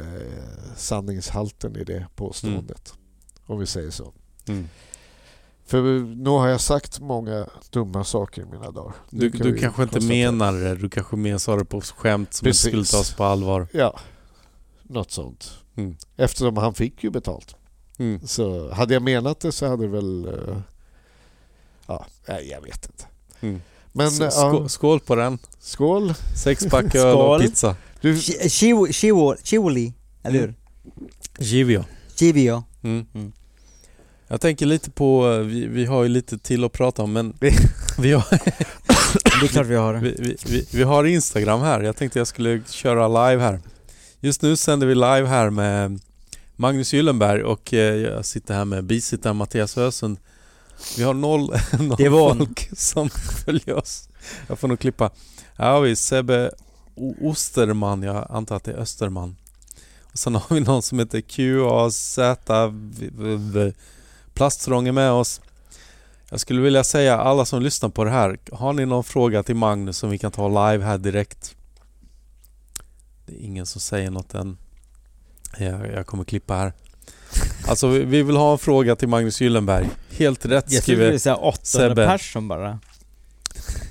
sanningshalten 0.78 1.76
i 1.78 1.84
det 1.84 2.08
påståendet. 2.16 2.94
Om 3.46 3.60
vi 3.60 3.66
säger 3.66 3.92
så. 3.92 4.14
Mm. 4.48 4.70
För 5.66 5.82
nu 6.16 6.30
har 6.30 6.48
jag 6.48 6.62
sagt 6.62 7.00
många 7.00 7.48
dumma 7.72 8.04
saker 8.04 8.42
i 8.42 8.46
mina 8.46 8.72
dagar. 8.72 8.94
Du, 9.10 9.32
kan 9.32 9.48
du 9.52 9.58
kanske 9.58 9.84
inte 9.84 10.00
menar 10.00 10.54
det, 10.54 10.76
du 10.76 10.90
kanske 10.90 11.16
mer 11.16 11.38
sa 11.38 11.56
det 11.56 11.66
på 11.66 11.82
skämt 11.82 12.34
som 12.34 12.46
Precis. 12.46 12.66
inte 12.66 12.86
skulle 12.86 13.02
tas 13.02 13.14
på 13.14 13.24
allvar. 13.24 13.68
Ja, 13.72 14.00
något 14.84 15.12
sånt. 15.12 15.52
Mm. 15.76 15.96
Eftersom 16.18 16.58
han 16.58 16.74
fick 16.74 17.04
ju 17.04 17.10
betalt. 17.10 17.56
Mm. 17.98 18.28
Så 18.28 18.72
hade 18.74 18.94
jag 18.94 19.04
menat 19.04 19.40
det 19.40 19.52
så 19.52 19.68
hade 19.68 19.84
det 19.84 19.90
väl... 19.92 20.26
eh, 20.26 20.58
ja, 22.28 22.40
jag 22.40 22.62
vet 22.62 22.86
inte. 22.86 23.06
Mm. 23.42 23.62
Men 23.92 24.08
S- 24.08 24.20
eh, 24.22 24.30
skå, 24.30 24.40
ja, 24.64 24.70
skål 24.70 25.00
på 25.00 25.16
den. 25.16 25.38
skål. 25.60 26.14
Sexpack 26.44 26.86
öl 26.96 27.06
och 27.16 27.22
Skål. 27.24 27.42
pizza. 27.42 27.76
Du, 28.02 28.14
Chi- 28.16 28.44
Chivo- 28.48 28.88
Chivo- 28.92 29.38
Chivoli, 29.44 29.94
eller 30.24 30.40
hur? 30.40 30.54
Givio. 31.40 31.86
Chivio. 32.16 32.64
Mm. 32.84 33.06
Mm. 33.14 33.32
Jag 34.28 34.42
tänker 34.42 34.66
lite 34.66 34.92
på, 34.92 35.38
vi, 35.38 35.68
vi 35.68 35.86
har 35.86 36.04
ju 36.04 36.10
lite 36.10 36.38
till 36.38 36.64
att 36.64 36.72
prata 36.72 37.02
om 37.04 37.14
men 37.14 37.34
vi 37.98 38.12
har, 38.14 38.24
Det 39.40 39.46
är 39.46 39.48
klart 39.48 39.68
vi 39.68 39.76
har. 39.76 39.94
vi, 39.94 40.16
vi, 40.20 40.38
vi, 40.46 40.68
vi 40.72 40.84
har 40.84 41.04
Instagram 41.04 41.62
här. 41.62 41.82
Jag 41.82 41.96
tänkte 41.96 42.20
jag 42.20 42.28
skulle 42.28 42.62
köra 42.70 43.30
live 43.30 43.42
här. 43.44 43.60
Just 44.20 44.42
nu 44.42 44.56
sänder 44.58 44.88
vi 44.88 44.96
live 44.96 45.26
här 45.26 45.50
med 45.50 46.00
Magnus 46.56 46.94
Gyllenberg 46.94 47.44
och 47.44 47.74
eh, 47.74 47.96
jag 47.96 48.26
sitter 48.26 48.54
här 48.54 48.66
med 48.66 48.84
bisittaren 48.84 49.36
Mattias 49.36 49.78
Ösund. 49.78 50.18
Vi 50.98 51.04
har 51.04 51.14
noll, 51.14 51.42
noll 51.80 52.10
var 52.10 52.36
folk 52.36 52.70
som 52.78 53.10
följer 53.46 53.74
oss. 53.74 54.10
Jag 54.48 54.60
får 54.60 54.68
nog 54.68 54.80
klippa. 54.80 55.12
Här 55.56 55.72
har 55.72 55.82
vi 55.82 55.96
Sebbe 55.96 56.52
Osterman, 57.22 58.04
jag 58.04 58.28
antar 58.30 58.56
att 58.56 58.64
det 58.64 58.72
är 58.72 58.78
Österman. 58.78 59.36
Och 60.02 60.20
sen 60.20 60.36
har 60.36 60.56
vi 60.56 60.60
någon 60.60 60.82
som 60.82 61.00
heter 61.00 61.22
QAZ 61.22 62.20
Plastrång 64.34 64.88
är 64.88 64.92
med 64.92 65.12
oss. 65.12 65.42
Jag 66.30 66.40
skulle 66.40 66.62
vilja 66.62 66.84
säga 66.84 67.18
alla 67.18 67.46
som 67.46 67.62
lyssnar 67.62 67.90
på 67.90 68.04
det 68.04 68.12
här, 68.12 68.40
har 68.52 68.74
ni 68.74 68.86
någon 68.86 69.04
fråga 69.04 69.44
till 69.44 69.56
Magnus 69.56 69.98
som 69.98 70.10
vi 70.10 70.18
kan 70.18 70.32
ta 70.32 70.48
live 70.72 70.86
här 70.86 70.98
direkt? 70.98 71.56
Det 73.26 73.34
är 73.34 73.40
ingen 73.40 73.66
som 73.66 73.82
säger 73.82 74.12
något 74.12 74.34
än. 74.34 74.58
Jag, 75.58 75.92
jag 75.94 76.08
kommer 76.08 76.24
klippa 76.24 76.56
här. 76.56 76.74
Alltså 77.68 77.88
vi, 77.88 78.00
vi 78.00 78.24
vill 78.24 78.36
ha 78.36 78.52
en 78.52 78.58
fråga 78.58 78.96
till 78.96 79.08
Magnus 79.08 79.42
Gyllenberg. 79.42 79.90
Helt 80.12 80.46
rätt 80.46 80.66
Jag 80.72 80.84
skriver 80.84 81.06
skulle 81.06 81.20
säga 81.20 81.36
800 81.36 81.60
Sebbe. 81.64 82.06
personer 82.08 82.48
bara. 82.48 82.80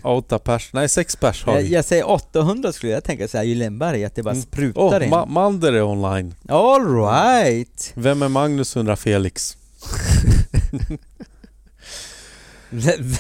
åtta 0.03 0.39
pers. 0.39 0.71
Nej, 0.73 0.89
sex 0.89 1.17
pers 1.17 1.45
har 1.45 1.55
Jag, 1.55 1.63
vi. 1.63 1.69
jag 1.69 1.85
säger 1.85 2.11
800 2.11 2.73
skulle 2.73 2.93
jag 2.93 3.05
tänka 3.05 3.29
säga 3.29 3.45
Gyllenberg, 3.45 4.05
att 4.05 4.15
det 4.15 4.23
bara 4.23 4.31
Mm. 4.31 4.43
sprutar 4.43 4.81
Åh, 4.81 5.05
in. 5.05 5.11
Ma- 5.13 5.27
Mander 5.29 5.73
är 5.73 5.83
online. 5.83 6.35
All 6.49 7.05
right. 7.07 7.93
Vem 7.95 8.23
är 8.23 8.29
Magnus 8.29 8.77
undrar 8.77 8.97
Felix. 8.97 9.57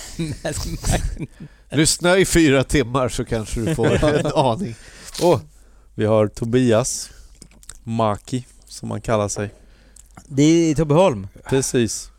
lyssna 1.70 2.18
i 2.18 2.24
fyra 2.24 2.64
timmar 2.64 3.08
så 3.08 3.24
kanske 3.24 3.60
du 3.60 3.74
får 3.74 4.04
en 4.04 4.26
aning. 4.26 4.74
Åh, 5.22 5.40
vi 5.94 6.04
har 6.04 6.26
Tobias 6.28 7.10
Maki, 7.82 8.46
som 8.66 8.90
han 8.90 9.00
kallar 9.00 9.28
sig. 9.28 9.50
Det 10.26 10.42
är 10.42 10.74
Tobbeholm. 10.74 11.28
Precis. 11.48 12.10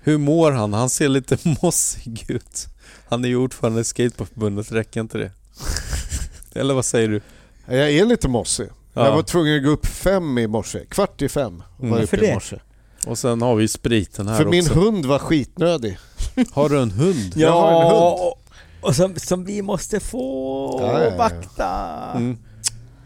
Hur 0.00 0.18
mår 0.18 0.52
han? 0.52 0.72
Han 0.72 0.90
ser 0.90 1.08
lite 1.08 1.38
mossig 1.62 2.24
ut. 2.28 2.66
Han 3.08 3.24
är 3.24 3.28
ju 3.28 3.36
ordförande 3.36 3.80
i 3.80 3.84
Skateboardförbundet, 3.84 4.72
räcker 4.72 5.00
inte 5.00 5.18
det? 5.18 5.30
Eller 6.60 6.74
vad 6.74 6.84
säger 6.84 7.08
du? 7.08 7.20
Jag 7.66 7.90
är 7.92 8.04
lite 8.04 8.28
mossig. 8.28 8.68
Ja. 8.94 9.04
Jag 9.04 9.12
var 9.14 9.22
tvungen 9.22 9.56
att 9.58 9.64
gå 9.64 9.70
upp 9.70 9.86
fem 9.86 10.38
i 10.38 10.46
morse. 10.46 10.84
Kvart 10.88 11.22
i 11.22 11.28
fem 11.28 11.62
var 11.76 11.86
Mm. 11.86 11.98
jag 11.98 12.04
uppe 12.04 12.26
i 12.26 12.34
morse. 12.34 12.56
Och 13.06 13.18
sen 13.18 13.42
har 13.42 13.54
vi 13.56 13.68
spriten 13.68 14.28
här 14.28 14.36
För 14.36 14.44
min 14.44 14.60
också. 14.64 14.74
hund 14.74 15.06
var 15.06 15.18
skitnödig. 15.18 15.98
Har 16.52 16.68
du 16.68 16.80
en 16.82 16.90
hund? 16.90 17.32
Jag 17.36 17.52
har 17.52 17.70
en 17.82 17.90
hund. 17.90 18.32
och, 18.80 18.94
som, 18.96 19.14
som 19.16 19.44
vi 19.44 19.62
måste 19.62 20.00
få 20.00 20.78
Ja, 20.82 20.92
ja, 21.02 21.10
ja. 21.10 21.16
vakta. 21.16 21.70
Mm. 22.16 22.38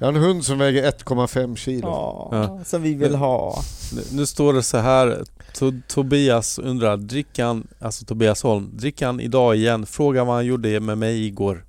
Jag 0.02 0.06
har 0.06 0.12
en 0.12 0.22
hund 0.22 0.44
som 0.44 0.58
väger 0.58 0.82
1,5 0.90 1.56
kilo. 1.56 1.88
Ja, 1.88 2.28
Ja. 2.32 2.60
som 2.64 2.82
vi 2.82 2.94
vill 2.94 3.14
ha. 3.14 3.62
Nu, 3.94 4.02
nu 4.12 4.26
står 4.26 4.52
det 4.52 4.62
så 4.62 4.78
här. 4.78 5.24
To, 5.54 5.72
Tobias 5.88 6.58
undrar, 6.58 6.96
drickan, 6.96 7.66
alltså 7.80 8.04
Tobias 8.04 8.42
Holm, 8.42 8.70
drickan 8.72 9.20
idag 9.20 9.56
igen? 9.56 9.86
Fråga 9.86 10.24
vad 10.24 10.34
han 10.34 10.46
gjorde 10.46 10.80
med 10.80 10.98
mig 10.98 11.26
igår. 11.26 11.64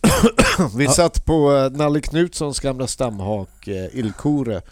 Vi 0.76 0.84
Ja. 0.84 0.90
satt 0.90 1.24
på 1.24 1.56
eh, 1.56 1.70
Nalle 1.70 2.00
Knutssons 2.00 2.60
gamla 2.60 2.86
stamhak 2.86 3.68
eh, 3.68 3.98
Ilkore 3.98 4.62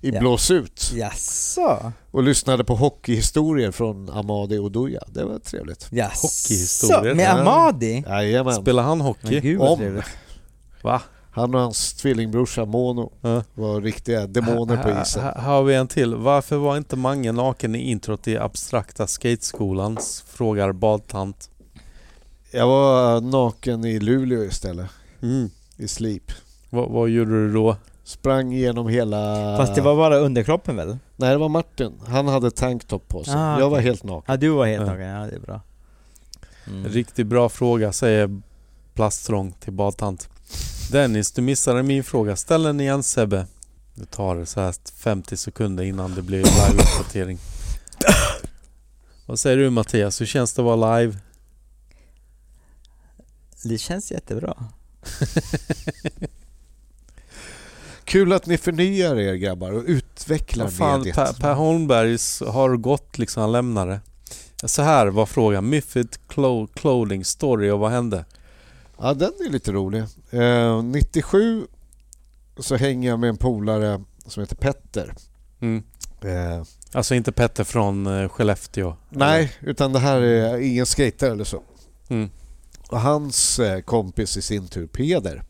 i 0.00 0.10
Ja. 0.10 0.20
Blås 0.20 0.50
ut 0.50 0.92
Jaså? 0.94 1.92
och 2.10 2.22
lyssnade 2.22 2.64
på 2.64 2.74
hockeyhistorier 2.74 3.70
från 3.70 4.10
Amadi 4.10 4.58
Oduya. 4.58 5.02
Det 5.06 5.24
var 5.24 5.38
trevligt. 5.38 5.86
Jaså? 5.90 6.26
Hockeyhistorier. 6.26 7.14
Med. 7.14 7.30
Amadi? 7.30 8.04
Jajamän. 8.08 8.54
Spelar 8.54 8.82
han 8.82 8.98
Men 8.98 9.06
hockey? 9.06 9.40
gud 9.40 9.58
vad 9.58 9.70
Om. 9.70 9.78
trevligt. 9.78 10.04
Va? 10.82 11.02
Han 11.34 11.54
och 11.54 11.60
hans 11.60 11.94
tvillingbrorsa 11.94 12.64
Mono 12.64 13.12
Ja. 13.20 13.42
var 13.54 13.80
riktiga 13.80 14.26
demoner 14.26 14.76
på 14.82 15.00
isen. 15.02 15.22
Här 15.22 15.34
har 15.34 15.62
vi 15.62 15.74
en 15.74 15.88
till. 15.88 16.14
Varför 16.14 16.56
var 16.56 16.76
inte 16.76 16.96
Mange 16.96 17.32
naken 17.32 17.74
i 17.74 17.78
introt 17.90 18.28
i 18.28 18.38
abstrakta 18.38 19.06
skateskolan? 19.06 19.98
Frågar 20.26 20.72
badtant. 20.72 21.50
Jag 22.50 22.66
var 22.66 23.20
naken 23.20 23.84
i 23.84 24.00
Luleå 24.00 24.44
istället. 24.44 24.86
Mm. 25.22 25.50
i 25.76 25.88
Sleep. 25.88 26.32
Vad, 26.70 26.90
vad 26.90 27.08
gjorde 27.08 27.30
du 27.30 27.52
då? 27.52 27.76
Sprang 28.04 28.52
igenom 28.52 28.88
hela... 28.88 29.36
Fast 29.56 29.74
det 29.74 29.80
var 29.80 29.96
bara 29.96 30.16
underkroppen 30.16 30.76
väl? 30.76 30.98
Nej, 31.16 31.30
det 31.30 31.36
var 31.38 31.48
Martin. 31.48 31.92
Han 32.06 32.28
hade 32.28 32.50
tanktop 32.50 33.08
på 33.08 33.24
sig. 33.24 33.34
Ah, 33.36 33.58
Jag 33.60 33.70
var 33.70 33.80
helt 33.80 34.02
naken. 34.04 34.24
Ja, 34.32 34.36
du 34.36 34.48
var 34.48 34.66
helt 34.66 34.80
Ja. 34.86 34.86
naken. 34.92 35.06
Ja, 35.06 35.26
det 35.26 35.36
är 35.36 35.40
bra. 35.40 35.60
Mm. 36.66 36.88
Riktigt 36.88 37.26
bra 37.26 37.48
fråga 37.48 37.92
säger 37.92 38.40
plastrång 38.94 39.52
till 39.60 39.72
badtant. 39.72 40.28
Dennis, 40.90 41.32
du 41.32 41.42
missade 41.42 41.82
min 41.82 42.04
fråga. 42.04 42.36
Ställ 42.36 42.62
den 42.62 42.80
igen 42.80 43.02
Sebbe. 43.02 43.46
Du 43.94 44.04
tar 44.04 44.36
det 44.36 44.46
så 44.46 44.60
här 44.60 44.74
50 44.96 45.36
sekunder 45.36 45.84
innan 45.84 46.14
det 46.14 46.22
blir 46.22 46.42
live-uppdatering. 46.44 47.38
Vad 49.26 49.38
säger 49.38 49.56
du 49.56 49.70
Mattias? 49.70 50.20
Hur 50.20 50.26
känns 50.26 50.52
det 50.52 50.62
att 50.62 50.66
vara 50.78 50.98
live? 50.98 51.18
Det 53.64 53.78
känns 53.78 54.10
jättebra. 54.12 54.64
Kul 58.04 58.32
att 58.32 58.46
ni 58.46 58.58
förnyar 58.58 59.16
er 59.18 59.34
grabbar 59.34 59.72
och 59.72 59.82
utvecklar 59.86 60.64
Vad 60.64 60.74
fan, 60.74 60.98
mediet. 60.98 61.16
per, 61.16 61.32
per 61.32 61.54
Holmbergs 61.54 62.40
har 62.46 62.76
gått 62.76 63.18
liksom, 63.18 63.40
han 63.40 63.52
lämnar 63.52 63.86
det. 63.86 64.00
Så 64.68 64.82
här 64.82 65.06
var 65.06 65.26
frågan. 65.26 65.68
Myfid 65.68 66.08
Clo- 66.28 66.68
Clothing 66.74 67.24
Story 67.24 67.70
och 67.70 67.78
vad 67.78 67.90
hände? 67.90 68.24
Ja, 69.02 69.14
den 69.14 69.32
är 69.46 69.50
lite 69.50 69.72
rolig. 69.72 70.04
Eh, 70.30 70.82
97 70.82 71.66
så 72.58 72.76
hänger 72.76 73.08
jag 73.08 73.18
med 73.20 73.28
en 73.28 73.36
polare 73.36 74.00
som 74.26 74.40
heter 74.40 74.56
Petter. 74.56 75.14
Mm. 75.60 75.82
Eh, 76.20 76.64
Alltså 76.92 77.14
inte 77.14 77.32
Petter 77.32 77.64
från 77.64 78.06
eh, 78.06 78.28
Skellefteå? 78.28 78.96
nej, 79.08 79.52
utan 79.60 79.92
det 79.92 79.98
här 79.98 80.20
är 80.20 80.58
ingen 80.58 80.86
skater 80.86 81.30
eller 81.30 81.44
så. 81.44 81.62
Mm. 82.08 82.30
Och 82.90 83.00
hans 83.00 83.58
eh, 83.58 83.80
kompis 83.80 84.36
i 84.36 84.42
sin 84.42 84.68
tur, 84.68 84.86
Peder, 84.86 85.42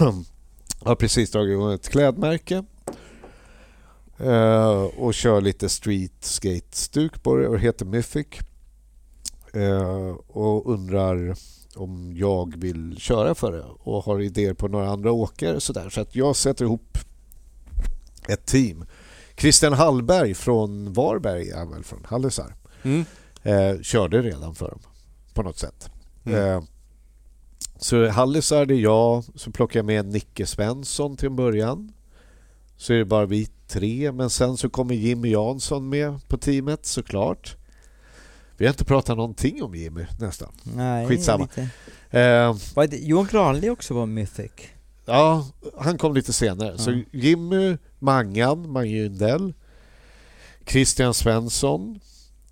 har 0.80 0.94
precis 0.94 1.30
dragit 1.30 1.52
igång 1.52 1.72
ett 1.72 1.88
klädmärke 1.88 2.64
eh, 4.18 4.82
och 4.96 5.14
kör 5.14 5.40
lite 5.40 5.68
street 5.68 6.24
skate-stuk 6.24 7.22
på 7.22 7.36
det 7.36 7.48
och 7.48 7.58
heter 7.58 7.84
Mythic. 7.84 8.26
Eh, 9.52 10.10
och 10.28 10.72
undrar 10.72 11.36
om 11.76 12.16
jag 12.16 12.56
vill 12.56 12.96
köra 12.98 13.34
för 13.34 13.52
det 13.52 13.64
och 13.78 14.04
har 14.04 14.20
idéer 14.20 14.54
på 14.54 14.68
några 14.68 14.88
andra 14.90 15.12
åkare 15.12 15.60
så 15.60 15.72
där. 15.72 15.88
Så 15.90 16.00
att 16.00 16.14
jag 16.16 16.36
sätter 16.36 16.64
ihop 16.64 16.98
ett 18.28 18.46
team. 18.46 18.84
Christian 19.36 19.72
Hallberg 19.72 20.34
från 20.34 20.92
Varberg, 20.92 21.50
är 21.50 21.64
väl 21.66 21.84
från 21.84 22.04
Hallisar, 22.04 22.54
Mm. 22.82 23.04
eh, 23.42 23.80
körde 23.82 24.22
redan 24.22 24.54
för 24.54 24.68
dem 24.70 24.80
på 25.34 25.42
något 25.42 25.58
sätt. 25.58 25.90
Mm. 26.24 26.40
Eh, 26.56 26.62
så 27.78 28.08
Hallisar, 28.08 28.66
det 28.66 28.74
är 28.74 28.78
jag. 28.80 29.24
Så 29.34 29.50
plockar 29.50 29.78
jag 29.78 29.86
med 29.86 30.06
Nicke 30.06 30.46
Svensson 30.46 31.16
till 31.16 31.26
en 31.26 31.36
början. 31.36 31.92
Så 32.76 32.92
är 32.92 32.98
det 32.98 33.04
bara 33.04 33.26
vi 33.26 33.48
tre. 33.68 34.12
Men 34.12 34.30
sen 34.30 34.56
så 34.56 34.68
kommer 34.70 34.94
Jimmy 34.94 35.30
Jansson 35.30 35.88
med 35.88 36.28
på 36.28 36.38
teamet 36.38 36.86
såklart. 36.86 37.55
Vi 38.56 38.66
har 38.66 38.72
inte 38.72 38.84
pratat 38.84 39.16
någonting 39.16 39.62
om 39.62 39.74
Jimmy 39.74 40.06
nästan. 40.18 40.52
Nej, 40.62 41.06
Skitsamma. 41.06 41.48
Eh, 42.10 42.56
det 42.90 42.96
Johan 42.98 43.26
Granli 43.30 43.70
också 43.70 43.94
var 43.94 44.06
Mythic? 44.06 44.50
ja, 45.04 45.46
han 45.78 45.98
kom 45.98 46.14
lite 46.14 46.32
senare. 46.32 46.78
Så 46.78 46.90
Ja. 46.92 47.02
Jimmy, 47.10 47.76
Mangan, 47.98 48.70
Mange 48.72 48.96
Yndell, 49.04 49.54
Christian 50.66 51.14
Svensson, 51.14 52.00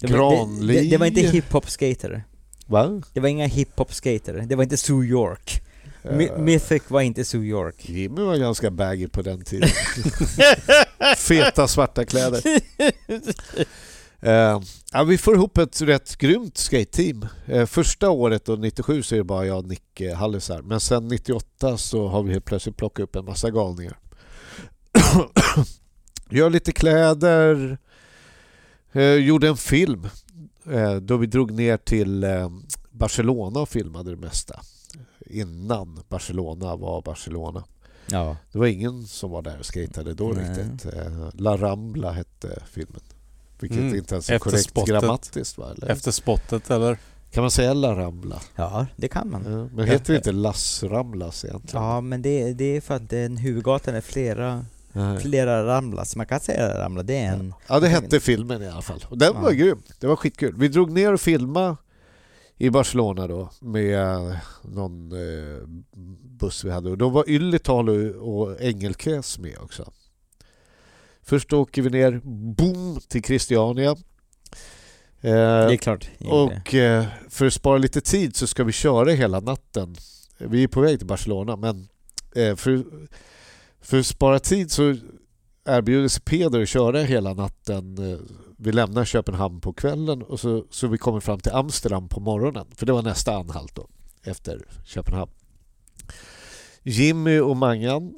Det 0.00 0.12
var, 0.12 0.31
det, 0.31 0.36
Granli. 0.36 0.74
det, 0.74 0.91
det 0.91 0.97
var 0.97 1.07
inte 1.07 1.20
hiphop-skater. 1.20 2.24
Va? 2.66 3.02
Det 3.12 3.20
var 3.20 3.28
inga 3.28 3.47
hiphop-skater. 3.47 4.44
Det 4.47 4.57
var 4.57 4.62
inte 4.62 4.76
Sue 4.76 5.07
York. 5.07 5.60
My- 6.02 6.28
Eh, 6.28 6.39
Mythic 6.39 6.83
var 6.89 7.00
inte 7.00 7.24
Sue 7.24 7.47
York. 7.47 7.89
Jimmy 7.89 8.23
var 8.23 8.36
ganska 8.36 8.70
baggy 8.70 9.08
på 9.08 9.23
den 9.23 9.44
tiden. 9.44 9.68
Feta 11.16 11.68
svarta 11.68 12.05
kläder. 12.05 12.42
Eh, 14.25 14.61
ja, 14.93 15.05
vi 15.05 15.19
får 15.19 15.35
ihop 15.35 15.59
ett 15.59 15.83
rätt 15.83 16.17
grymt 16.17 16.59
skate-team. 16.59 17.27
Eh, 17.47 17.67
första 17.67 18.11
året, 18.11 18.44
då, 18.44 18.57
97, 18.57 19.03
så 19.03 19.15
är 19.15 19.19
det 19.19 19.25
bara 19.25 19.47
jag 19.47 19.59
och 19.59 19.65
Nicke 19.65 20.15
Hallisar. 20.15 20.62
Men 20.62 20.81
sen 20.81 21.09
98 21.09 21.77
så 21.77 22.09
har 22.09 22.23
vi 22.23 22.33
helt 22.33 22.44
plötsligt 22.44 22.77
plockat 22.77 23.03
upp 23.05 23.17
en 23.17 23.25
massa 23.25 23.51
galningar. 23.51 23.99
Gör 26.31 26.51
lite 26.51 26.73
kläder. 26.73 27.78
Eh, 28.93 29.15
gjorde 29.15 29.49
en 29.49 29.57
film 29.57 30.09
eh, 30.70 30.94
då 30.94 31.17
vi 31.17 31.27
drog 31.27 31.53
ner 31.53 31.77
till 31.77 32.25
eh, 32.25 32.51
Barcelona 32.91 33.61
och 33.61 33.69
filmade 33.69 34.11
det 34.11 34.17
mesta. 34.17 34.61
Innan 35.27 35.99
Barcelona 36.09 36.77
var 36.77 37.03
Barcelona. 37.03 37.65
Ja. 38.07 38.36
Det 38.53 38.59
var 38.59 38.67
ingen 38.67 39.07
som 39.07 39.31
var 39.31 39.43
där 39.43 39.59
och 39.59 39.67
skatade 39.67 40.15
då 40.15 40.28
Nej. 40.28 40.49
riktigt. 40.49 40.94
Eh, 40.94 41.28
La 41.33 41.57
Rambla 41.57 42.12
hette 42.12 42.62
filmen. 42.67 43.01
Vilket 43.60 43.78
Mm. 43.78 43.94
inte 43.94 44.15
ens 44.15 44.31
är 44.31 44.34
Efter 44.34 44.50
korrekt 44.50 44.68
spottet. 44.70 44.89
grammatiskt 44.89 45.58
va? 45.58 45.70
Eller? 45.76 45.89
Efter 45.91 46.10
spottet 46.10 46.70
eller? 46.70 46.99
Kan 47.31 47.42
man 47.42 47.50
säga 47.50 47.74
La 47.74 47.94
Rambla? 47.97 48.41
ja, 48.57 48.86
det 48.97 49.08
kan 49.08 49.31
man. 49.31 49.44
Ja, 49.52 49.68
men 49.76 49.86
heter 49.89 50.12
det 50.12 50.16
inte 50.16 50.33
Las 50.33 50.83
Ramblas 50.83 51.44
egentligen? 51.44 51.84
Ja, 51.86 52.00
men 52.00 52.23
det, 52.23 52.52
det 52.52 52.76
är 52.76 52.81
för 52.81 52.94
att 52.94 53.10
den 53.10 53.36
huvudgatan 53.36 53.94
är 53.94 54.00
flera, 54.00 54.65
Nej. 54.92 55.18
flera 55.20 55.66
Ramblas. 55.66 56.16
Man 56.16 56.26
kan 56.26 56.41
säga 56.41 56.78
Ramla, 56.84 57.02
det 57.02 57.16
är 57.18 57.33
en... 57.33 57.55
Ja, 57.66 57.81
det 57.81 57.89
hette 57.89 58.20
filmen 58.20 58.62
i 58.62 58.68
alla 58.68 58.83
fall. 58.83 59.05
Och 59.08 59.18
den 59.18 59.33
Ja. 59.34 59.41
var 59.41 59.52
grym. 59.52 59.83
Det 60.00 60.07
var 60.07 60.16
skitkul. 60.16 60.55
Vi 60.58 60.68
drog 60.68 60.91
ner 60.91 61.12
och 61.12 61.20
filmade 61.20 61.76
i 62.57 62.70
Barcelona 62.70 63.26
då 63.26 63.50
med 63.60 64.00
eh, 64.31 64.36
någon 64.62 65.12
eh, 65.12 65.68
buss 66.41 66.65
vi 66.65 66.70
hade. 66.70 66.91
Och 66.91 66.99
då 66.99 67.08
var 67.08 67.31
Yllital 67.31 67.89
och, 67.89 68.39
och 68.39 68.60
Engelkes 68.60 69.39
med 69.39 69.58
också. 69.62 69.92
Först 71.25 71.53
åker 71.53 71.83
vi 71.83 71.91
ner, 71.91 72.20
boom, 72.25 73.01
till 73.09 73.23
Christiania. 73.23 73.91
Eh, 73.91 73.97
Det 75.20 75.73
är 75.73 75.77
klart. 75.77 76.09
Och 76.20 76.75
eh, 76.75 77.05
för 77.28 77.47
att 77.47 77.53
spara 77.53 77.78
lite 77.78 78.01
tid 78.01 78.36
så 78.36 78.47
ska 78.47 78.65
vi 78.65 78.73
köra 78.73 79.11
hela 79.11 79.41
natten. 79.41 79.97
Vi 80.39 80.62
är 80.62 80.69
på 80.69 80.81
väg 80.81 80.99
till 80.99 81.07
Barcelona 81.07 81.57
men 81.57 81.89
eh, 82.36 82.57
för, 82.57 82.85
för 83.81 83.99
att 83.99 84.07
spara 84.07 84.39
tid 84.39 84.70
så 84.70 84.97
erbjuder 85.65 86.09
sig 86.09 86.23
Peder 86.23 86.62
att 86.62 86.69
köra 86.69 87.03
hela 87.03 87.35
natten. 87.35 88.12
Eh, 88.12 88.19
vi 88.57 88.73
lämnar 88.73 89.05
Köpenhamn 89.05 89.61
på 89.61 89.73
kvällen 89.73 90.23
och 90.23 90.41
så, 90.41 90.65
så 90.70 90.86
vi 90.86 90.99
kommer 90.99 91.20
fram 91.20 91.41
till 91.41 91.53
Amsterdam 91.53 92.09
på 92.09 92.20
morgonen. 92.20 92.67
För 92.77 92.86
det 92.86 92.93
var 92.93 93.03
nästa 93.03 93.36
anhalt 93.36 93.75
då 93.75 93.89
efter 94.23 94.61
Köpenhamn. 94.85 95.31
Jimmy 96.83 97.39
och 97.39 97.57
Mangan 97.57 98.15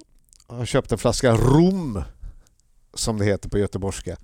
har 0.47 0.65
köpt 0.67 0.93
en 0.93 0.99
flaska 0.99 1.33
rom 1.37 2.03
som 2.99 3.19
det 3.19 3.25
heter 3.25 3.49
på 3.49 3.59
göteborgska. 3.59 4.17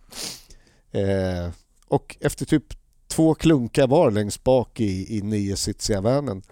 Eh, 0.93 1.51
och 1.89 2.17
efter 2.21 2.45
typ 2.47 2.65
två 3.09 3.35
klunkar 3.35 3.87
var 3.87 4.11
längst 4.11 4.45
bak 4.45 4.81
i, 4.81 5.17
i 5.19 5.23
niositsiga 5.23 6.01
vanen 6.01 6.43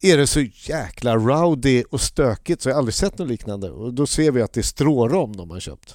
är 0.00 0.16
det 0.16 0.26
så 0.26 0.40
jäkla 0.54 1.16
rowdy 1.16 1.84
och 1.90 2.00
stökigt 2.00 2.62
så 2.62 2.68
jag 2.68 2.74
har 2.74 2.78
aldrig 2.78 2.94
sett 2.94 3.18
något 3.18 3.28
liknande. 3.28 3.70
Och 3.70 3.94
då 3.94 4.06
ser 4.06 4.30
vi 4.30 4.42
att 4.42 4.52
det 4.52 4.60
är 4.60 4.62
strårom 4.62 5.36
de 5.36 5.50
har 5.50 5.60
köpt. 5.60 5.94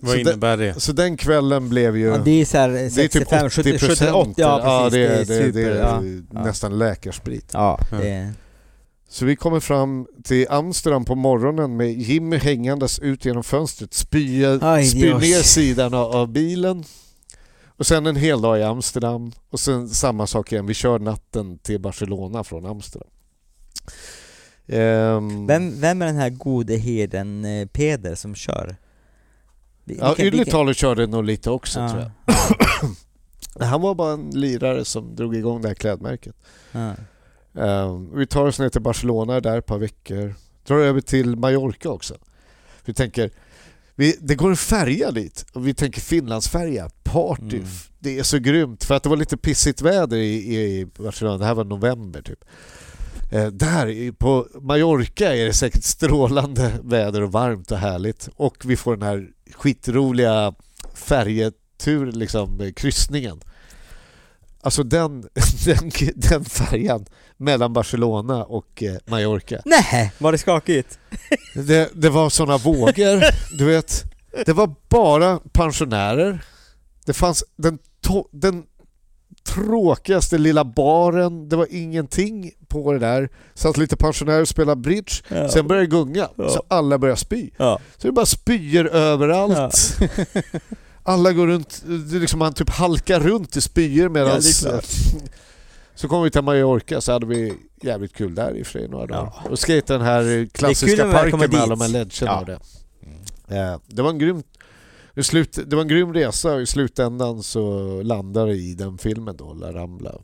Vad 0.00 0.10
Så 0.10 0.16
det- 0.16 0.20
innebär 0.22 0.56
det? 0.56 0.80
Så 0.80 0.92
den 0.92 1.16
kvällen 1.16 1.68
blev 1.68 1.96
ju... 1.96 2.06
Ja, 2.06 2.18
det 2.18 2.30
är 2.40 2.44
såhär 2.44 2.68
det 2.68 2.80
är 2.80 2.90
65, 2.90 3.50
typ 3.50 3.64
70, 3.64 3.72
80 3.76 3.86
70, 3.88 4.10
80, 4.12 4.34
ja 4.36 4.88
precis. 4.90 4.92
det, 4.92 5.06
är, 5.06 5.24
det 5.24 5.34
är 5.44 5.46
super. 5.46 5.60
det, 5.60 5.66
är 5.70 5.76
ja. 5.76 6.02
ja. 6.34 6.42
nästan 6.44 6.78
läkarsprit. 6.78 7.50
Ja, 7.52 7.80
Ja. 7.90 7.98
det 7.98 8.08
är... 8.10 8.32
Så 9.10 9.24
vi 9.24 9.36
kommer 9.36 9.60
fram 9.60 10.06
till 10.24 10.46
Amsterdam 10.50 11.04
på 11.04 11.14
morgonen 11.14 11.76
med 11.76 11.92
Jimmy 11.92 12.36
hängandes 12.36 12.98
ut 12.98 13.24
genom 13.24 13.42
fönstret, 13.44 13.94
spyr, 13.94 14.62
ner 15.20 15.42
sidan 15.42 15.94
av, 15.94 16.28
bilen. 16.28 16.84
Och 17.66 17.86
sen 17.86 18.06
en 18.06 18.16
hel 18.16 18.40
dag 18.40 18.58
i 18.58 18.62
Amsterdam 18.62 19.32
och 19.50 19.60
sen 19.60 19.88
samma 19.88 20.26
sak 20.26 20.52
igen, 20.52 20.66
vi 20.66 20.74
kör 20.74 20.98
natten 20.98 21.58
till 21.58 21.80
Barcelona 21.80 22.44
från 22.44 22.66
Amsterdam. 22.66 23.08
Ehm, 24.66 25.46
Vem, 25.46 25.80
vem 25.80 26.02
är 26.02 26.06
den 26.06 26.16
här 26.16 26.30
gode 26.30 26.76
herden 26.76 27.44
eh, 27.44 27.66
Peder 27.66 28.14
som 28.14 28.34
kör? 28.34 28.76
Vi- 29.84 29.98
ja, 29.98 30.14
Ylitaler 30.18 30.72
körde 30.72 31.06
nog 31.06 31.24
lite 31.24 31.50
också 31.50 31.80
Ja, 31.80 31.88
tror 31.90 32.00
jag. 32.02 32.10
Han 33.68 33.80
var 33.80 33.94
bara 33.94 34.12
en 34.12 34.30
lirare 34.30 34.84
som 34.84 35.16
drog 35.16 35.36
igång 35.36 35.62
det 35.62 35.68
här 35.68 35.74
klädmärket. 35.74 36.34
ja. 36.72 36.94
Ehm, 37.58 38.16
vi 38.18 38.26
tar 38.26 38.46
oss 38.46 38.58
ner 38.58 38.68
till 38.68 38.82
Barcelona 38.82 39.40
där 39.40 39.58
ett 39.58 39.66
par 39.66 39.78
veckor. 39.78 40.34
Drar 40.66 40.78
över 40.78 41.00
till 41.00 41.36
Mallorca 41.36 41.88
också. 41.90 42.14
Vi 42.84 42.94
tänker, 42.94 43.30
vi, 43.94 44.16
det 44.20 44.34
går 44.34 44.50
en 44.50 44.56
färja 44.56 45.10
dit 45.10 45.46
och 45.52 45.66
vi 45.66 45.74
tänker 45.74 46.00
Finlandsfärja, 46.00 46.90
party. 47.02 47.56
Mm. 47.56 47.68
Det 47.98 48.18
är 48.18 48.22
så 48.22 48.38
grymt 48.38 48.84
för 48.84 48.94
att 48.94 49.02
det 49.02 49.08
var 49.08 49.16
lite 49.16 49.36
pissigt 49.36 49.82
väder 49.82 50.16
i, 50.16 50.56
i 50.56 50.86
Barcelona. 50.98 51.38
Det 51.38 51.44
här 51.44 51.54
var 51.54 51.64
november 51.64 52.22
typ. 52.22 52.44
Eh, 53.32 53.46
där 53.46 54.12
på 54.12 54.48
Mallorca 54.60 55.34
är 55.34 55.46
det 55.46 55.52
säkert 55.52 55.84
strålande 55.84 56.72
väder 56.82 57.22
och 57.22 57.32
varmt 57.32 57.70
och 57.70 57.78
härligt. 57.78 58.28
Och 58.36 58.56
vi 58.64 58.76
får 58.76 58.96
den 58.96 59.08
här 59.08 59.28
skitroliga 59.54 60.54
färjetur, 60.94 62.12
liksom 62.12 62.72
kryssningen. 62.76 63.40
Alltså 64.60 64.82
den, 64.82 65.20
den, 65.64 65.90
den 66.14 66.44
färjan 66.44 67.06
mellan 67.36 67.72
Barcelona 67.72 68.44
och 68.44 68.82
eh, 68.82 68.96
Mallorca. 69.06 69.60
Nej, 69.64 70.12
var 70.18 70.32
det 70.32 70.38
skakigt? 70.38 70.98
Det, 71.54 71.90
det 71.94 72.08
var 72.10 72.30
såna 72.30 72.56
vågor, 72.58 73.24
du 73.58 73.64
vet. 73.64 74.04
Det 74.46 74.52
var 74.52 74.74
bara 74.88 75.40
pensionärer. 75.52 76.44
Det 77.06 77.12
fanns 77.12 77.44
den, 77.56 77.78
den 78.32 78.64
tråkigaste 79.54 80.38
lilla 80.38 80.64
baren. 80.64 81.48
Det 81.48 81.56
var 81.56 81.66
ingenting 81.70 82.50
på 82.68 82.92
det 82.92 82.98
där. 82.98 83.28
Satt 83.54 83.76
lite 83.76 83.96
pensionärer 83.96 84.40
och 84.40 84.48
spelade 84.48 84.80
bridge. 84.80 85.12
Ja. 85.28 85.48
Sen 85.48 85.66
började 85.66 85.86
det 85.86 85.90
gunga, 85.90 86.28
Ja. 86.36 86.48
så 86.48 86.62
alla 86.68 86.98
började 86.98 87.20
spy. 87.20 87.50
Ja. 87.56 87.78
Så 87.96 88.06
det 88.06 88.12
bara 88.12 88.26
spyor 88.26 88.86
överallt. 88.86 89.98
Alla 91.08 91.32
går 91.32 91.46
runt, 91.46 91.82
det 91.86 92.16
är 92.16 92.20
liksom 92.20 92.38
man 92.38 92.54
typ 92.54 92.70
halkar 92.70 93.20
runt 93.20 93.56
i 93.56 93.60
spyor 93.60 94.08
medan... 94.08 94.40
Ja, 94.64 94.80
så 95.94 96.08
kom 96.08 96.22
vi 96.22 96.30
till 96.30 96.42
Mallorca 96.42 97.00
så 97.00 97.12
hade 97.12 97.26
vi 97.26 97.54
jävligt 97.82 98.12
kul 98.14 98.34
där 98.34 98.56
i 98.56 98.62
och 98.62 98.90
några 98.90 99.06
dagar. 99.06 99.32
Ja. 99.44 99.50
Och 99.50 99.60
skejtade 99.60 99.98
den 99.98 100.06
här 100.06 100.48
klassiska 100.52 101.12
parken 101.12 101.38
med 101.38 101.54
alla 101.54 101.76
de 101.76 101.80
här 101.80 101.88
ledgerna 101.88 102.32
Ja. 102.32 102.40
och 102.40 102.46
det. 102.46 102.58
Eh, 103.56 103.78
Det 103.86 104.02
var 104.02 104.10
en 104.10 104.18
grym 104.18 104.42
slut, 105.22 105.58
det 105.66 105.76
var 105.76 105.82
en 105.82 105.88
grym 105.88 106.14
resa 106.14 106.54
och 106.54 106.62
i 106.62 106.66
slutändan 106.66 107.42
så 107.42 108.02
landade 108.02 108.52
i 108.52 108.74
den 108.74 108.98
filmen 108.98 109.36
då, 109.36 109.54
La 109.54 109.72
Rambla. 109.72 110.14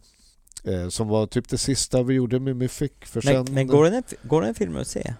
Eh, 0.64 0.88
som 0.88 1.08
var 1.08 1.26
typ 1.26 1.48
det 1.48 1.58
sista 1.58 2.02
vi 2.02 2.14
gjorde 2.14 2.40
med 2.40 2.56
Mythic. 2.56 2.92
Men, 3.24 3.46
men 3.50 3.66
går, 3.66 3.84
den, 3.90 4.02
går 4.22 4.42
den 4.42 4.54
filmen 4.54 4.80
att 4.80 4.88
se? 4.88 5.14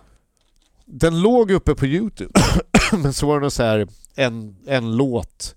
Den 0.87 1.21
låg 1.21 1.51
uppe 1.51 1.75
på 1.75 1.87
Youtube, 1.87 2.41
men 2.93 3.13
så 3.13 3.27
var 3.27 3.35
det 3.35 3.41
någon 3.41 3.51
så 3.51 3.63
här, 3.63 3.89
en, 4.15 4.57
en 4.67 4.97
låt 4.97 5.57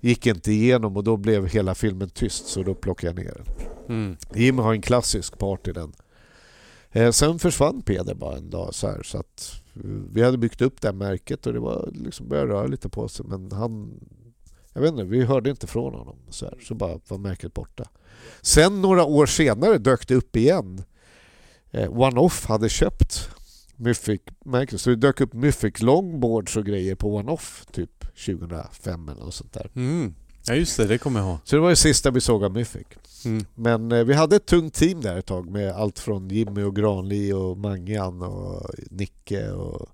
gick 0.00 0.26
inte 0.26 0.52
igenom 0.52 0.96
och 0.96 1.04
då 1.04 1.16
blev 1.16 1.46
hela 1.46 1.74
filmen 1.74 2.10
tyst 2.10 2.46
så 2.46 2.62
då 2.62 2.74
plockade 2.74 3.12
jag 3.12 3.24
ner 3.26 3.34
den. 3.34 3.66
Mm. 3.88 4.16
Jim 4.34 4.58
har 4.58 4.72
en 4.72 4.82
klassisk 4.82 5.38
part 5.38 5.68
i 5.68 5.72
den. 5.72 5.92
Eh, 6.92 7.10
sen 7.10 7.38
försvann 7.38 7.82
Peder 7.82 8.14
bara 8.14 8.36
en 8.36 8.50
dag 8.50 8.74
så 8.74 8.86
här 8.86 9.02
så 9.02 9.18
att 9.18 9.62
eh, 9.74 9.80
vi 10.12 10.22
hade 10.22 10.38
byggt 10.38 10.60
upp 10.60 10.80
det 10.80 10.88
här 10.88 10.94
märket 10.94 11.46
och 11.46 11.52
det 11.52 11.60
var 11.60 11.90
liksom 11.92 12.28
började 12.28 12.52
röra 12.52 12.66
lite 12.66 12.88
på 12.88 13.08
sig 13.08 13.26
men 13.28 13.52
han 13.52 14.00
jag 14.72 14.80
vet 14.80 14.90
inte, 14.90 15.04
vi 15.04 15.24
hörde 15.24 15.50
inte 15.50 15.66
från 15.66 15.94
honom 15.94 16.16
så, 16.28 16.44
här, 16.44 16.58
så 16.62 16.74
bara 16.74 17.00
var 17.08 17.18
märket 17.18 17.54
borta. 17.54 17.88
Sen 18.42 18.82
några 18.82 19.04
år 19.04 19.26
senare 19.26 19.78
dök 19.78 20.08
det 20.08 20.14
upp 20.14 20.36
igen. 20.36 20.82
Eh, 21.70 21.90
One-Off 21.90 22.46
hade 22.46 22.68
köpt 22.68 23.30
Mythic-märket 23.76 24.80
så 24.80 24.90
det 24.90 24.96
dök 24.96 25.20
upp 25.20 25.32
Mythic 25.32 25.82
longboards 25.82 26.56
och 26.56 26.66
grejer 26.66 26.94
på 26.94 27.18
One-Off 27.18 27.66
typ 27.72 28.00
2005 28.26 29.08
eller 29.08 29.20
något 29.20 29.34
sånt 29.34 29.52
där. 29.52 29.70
Mm. 29.74 30.14
Ja 30.46 30.54
just 30.54 30.76
det, 30.76 30.86
det 30.86 30.98
kommer 30.98 31.20
jag 31.20 31.28
ihåg. 31.28 31.38
Så 31.44 31.56
det 31.56 31.62
var 31.62 31.70
det 31.70 31.76
sista 31.76 32.10
vi 32.10 32.20
såg 32.20 32.44
av 32.44 32.52
Mythic. 32.52 32.86
Mm. 33.24 33.44
Men 33.54 33.92
eh, 33.92 34.04
vi 34.04 34.14
hade 34.14 34.36
ett 34.36 34.46
tungt 34.46 34.74
team 34.74 35.00
där 35.00 35.16
ett 35.18 35.26
tag 35.26 35.50
med 35.50 35.72
allt 35.72 35.98
från 35.98 36.28
Jimmy 36.28 36.62
och 36.62 36.76
Granli 36.76 37.32
och 37.32 37.58
Mangan 37.58 38.22
och 38.22 38.70
Nicke 38.90 39.50
och... 39.52 39.88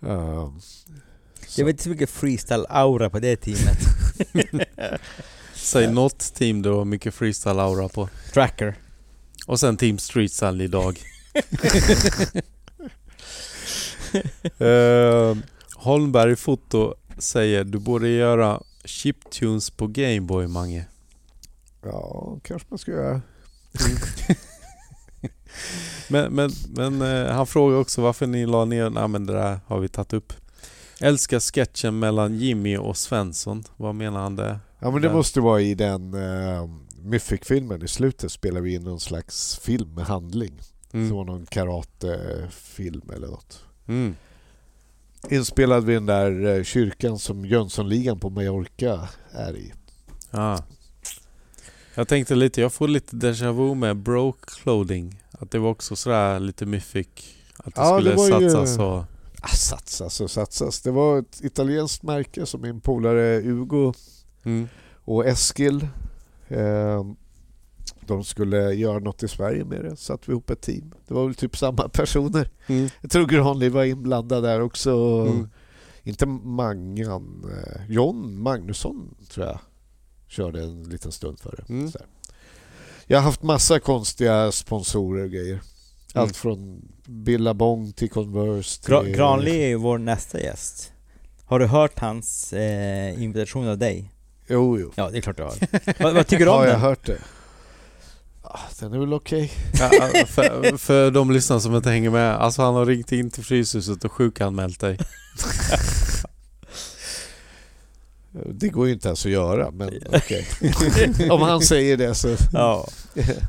så- 0.00 1.60
Jag 1.60 1.64
vet 1.66 1.72
inte 1.72 1.82
så 1.82 1.88
mycket 1.90 2.10
freestyle-aura 2.10 3.08
på 3.10 3.18
det 3.18 3.36
teamet. 3.36 3.78
Säg 5.54 5.92
något 5.92 6.18
team 6.34 6.62
du 6.62 6.70
har 6.70 6.84
mycket 6.84 7.14
freestyle-aura 7.14 7.88
på. 7.88 8.08
Tracker. 8.32 8.74
Och 9.46 9.60
sen 9.60 9.76
Team 9.76 9.98
Streetstyle 9.98 10.64
idag. 10.64 10.98
Uh, 14.60 15.36
Holmberg 15.76 16.36
Foto 16.36 16.94
säger 17.18 17.64
du 17.64 17.78
borde 17.78 18.08
göra 18.08 18.62
chiptunes 18.84 19.70
på 19.70 19.86
Gameboy 19.86 20.46
Mange. 20.46 20.86
Ja, 21.82 22.38
kanske 22.42 22.66
man 22.70 22.78
ska 22.78 22.90
göra. 22.90 23.22
Men, 26.08 26.32
men, 26.32 26.50
men 26.68 27.02
eh, 27.02 27.32
han 27.32 27.46
frågar 27.46 27.76
också 27.76 28.02
varför 28.02 28.26
ni 28.26 28.46
la 28.46 28.64
ner... 28.64 28.90
Nej 28.90 29.08
men 29.08 29.26
det 29.26 29.32
där 29.32 29.60
har 29.66 29.80
vi 29.80 29.88
tagit 29.88 30.12
upp. 30.12 30.32
Älskar 31.00 31.40
sketchen 31.40 31.98
mellan 31.98 32.38
Jimmy 32.38 32.76
och 32.76 32.96
Svensson. 32.96 33.64
Vad 33.76 33.94
menar 33.94 34.20
han 34.20 34.36
där? 34.36 34.58
Ja 34.78 34.90
men 34.90 35.02
det 35.02 35.12
måste 35.12 35.40
vara 35.40 35.60
i 35.60 35.74
den 35.74 36.14
uh, 36.14 36.70
Mythic-filmen. 37.02 37.84
I 37.84 37.88
slutet 37.88 38.32
spelar 38.32 38.60
vi 38.60 38.74
in 38.74 38.84
någon 38.84 39.00
slags 39.00 39.58
film 39.58 39.94
med 39.94 40.04
handling. 40.04 40.60
Mm. 40.92 41.08
Det 41.08 41.14
var 41.14 41.24
någon 41.24 41.46
karatefilm 41.46 43.10
eller 43.14 43.26
något. 43.28 43.64
Mm. 43.88 44.14
Inspelad 45.30 45.84
vid 45.84 45.96
den 45.96 46.06
där 46.06 46.56
eh, 46.56 46.62
kyrkan 46.64 47.18
som 47.18 47.44
Jönssonligan 47.44 48.18
på 48.20 48.30
Mallorca 48.30 49.08
är 49.32 49.56
i. 49.56 49.72
Ja. 50.30 50.64
Jag 51.94 52.08
tänkte 52.08 52.34
lite, 52.34 52.60
jag 52.60 52.72
får 52.72 52.88
lite 52.88 53.16
déjà 53.16 53.52
vu 53.52 53.74
med 53.74 53.96
Broke 53.96 54.50
Clothing. 54.62 55.22
Att 55.32 55.50
det 55.50 55.58
var 55.58 55.70
också 55.70 55.96
sådär 55.96 56.40
lite 56.40 56.66
mythic. 56.66 57.06
Att 57.56 57.74
det 57.74 57.80
Ja, 57.80 58.00
det 58.00 58.18
skulle 58.18 58.44
ju- 58.44 58.50
satsas 58.50 58.78
och... 58.78 59.04
Ah, 59.42 59.48
satsas 59.48 60.20
och 60.20 60.30
satsas. 60.30 60.80
Det 60.80 60.90
var 60.90 61.18
ett 61.18 61.40
italienskt 61.44 62.02
märke 62.02 62.46
som 62.46 62.60
min 62.62 62.80
polare 62.80 63.40
Hugo 63.44 63.92
Mm. 64.44 64.68
och 65.04 65.26
Eskil 65.26 65.88
eh, 66.48 67.04
de 68.10 68.24
skulle 68.24 68.72
göra 68.74 68.98
något 68.98 69.22
i 69.22 69.28
Sverige 69.28 69.64
med 69.64 69.84
det. 69.84 69.96
Satte 69.96 70.22
vi 70.26 70.30
ihop 70.32 70.50
ett 70.50 70.60
team. 70.60 70.94
Det 71.08 71.14
var 71.14 71.26
väl 71.26 71.34
typ 71.34 71.56
samma 71.56 71.88
personer. 71.88 72.50
Mm. 72.66 72.88
Jag 73.00 73.10
tror 73.10 73.26
Granli 73.26 73.68
var 73.68 73.84
inblandad 73.84 74.42
där 74.42 74.60
också. 74.60 74.90
Mm. 75.28 75.48
Inte 76.02 76.26
Mangan. 76.26 77.44
eh, 77.50 77.80
John 77.94 78.38
Magnusson 78.42 79.14
tror 79.30 79.46
jag 79.46 79.58
körde 80.28 80.62
en 80.62 80.82
liten 80.82 81.12
stund 81.12 81.40
för 81.40 81.56
det. 81.66 81.72
Mm. 81.72 81.90
Jag 83.06 83.18
har 83.18 83.22
haft 83.24 83.42
massa 83.42 83.80
konstiga 83.80 84.52
sponsorer 84.52 85.24
och 85.24 85.30
grejer. 85.30 85.60
Allt 86.14 86.30
Mm. 86.30 86.34
från 86.34 86.88
Billabong 87.06 87.92
till 87.92 88.10
Converse 88.10 88.82
till... 88.82 88.94
Gra- 88.94 89.12
Granli 89.16 89.62
är 89.62 89.68
ju 89.68 89.74
vår 89.74 89.98
nästa 89.98 90.40
gäst. 90.40 90.92
Har 91.44 91.58
du 91.58 91.66
hört 91.66 91.98
hans 91.98 92.52
eh, 92.52 93.22
invitation 93.22 93.68
av 93.68 93.78
dig? 93.78 94.12
Jo, 94.48 94.78
jo. 94.78 94.92
Ja, 94.94 95.10
det 95.10 95.18
är 95.18 95.20
klart 95.22 95.36
du 95.36 95.42
har. 95.42 95.54
vad, 96.02 96.14
vad 96.14 96.26
tycker 96.26 96.44
du 96.44 96.50
om 96.50 96.56
Har 96.56 96.64
jag 96.64 96.74
den? 96.74 96.80
hört 96.80 97.06
det? 97.06 97.18
Ah, 98.52 98.60
den 98.80 98.92
är 98.92 98.98
väl 98.98 99.12
okej. 99.12 99.52
Ja, 99.78 99.90
ja, 99.92 100.26
för, 100.26 100.76
för 100.76 101.10
de 101.10 101.30
lyssnare 101.30 101.60
som 101.60 101.76
inte 101.76 101.90
hänger 101.90 102.10
med. 102.10 102.36
Alltså 102.36 102.62
han 102.62 102.74
har 102.74 102.86
ringt 102.86 103.12
in 103.12 103.30
till 103.30 103.44
Fryshuset 103.44 104.04
och 104.04 104.12
sjukanmält 104.12 104.80
dig. 104.80 104.98
Det 108.32 108.68
går 108.68 108.86
ju 108.86 108.92
inte 108.92 109.08
ens 109.08 109.26
att 109.26 109.32
göra, 109.32 109.70
men 109.70 110.00
okej. 110.06 110.46
Om 111.30 111.42
han 111.42 111.60
säger 111.60 111.96
det 111.96 112.14
så... 112.14 112.36
Ja. 112.52 112.88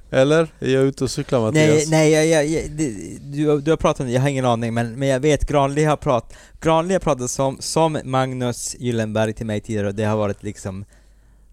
Eller? 0.10 0.48
Är 0.60 0.70
jag 0.70 0.84
ute 0.84 1.04
och 1.04 1.12
cyklar 1.12 1.52
Nej, 1.52 1.68
Mattias? 1.70 1.90
nej 1.90 2.12
jag, 2.12 2.28
jag, 2.28 2.48
jag, 2.48 2.72
du, 2.72 3.62
du 3.62 3.72
har 3.72 3.78
pratat 3.78 4.00
om 4.00 4.06
det, 4.08 4.14
jag 4.14 4.22
har 4.22 4.30
ingen 4.30 4.46
aning, 4.46 4.74
men, 4.74 5.00
men 5.00 5.08
jag 5.08 5.20
vet 5.20 5.48
Granli 5.48 5.84
har 5.84 5.98
pratat, 5.98 6.38
Granli 6.62 6.94
har 6.94 7.00
pratat 7.00 7.32
som, 7.32 7.58
som 7.60 8.00
Magnus 8.04 8.76
Gyllenberg 8.80 9.34
till 9.34 9.46
mig 9.46 9.62
tidigare 9.62 9.88
och 9.88 9.96
det 9.96 10.04
har 10.04 10.18
varit 10.18 10.44
liksom 10.44 10.86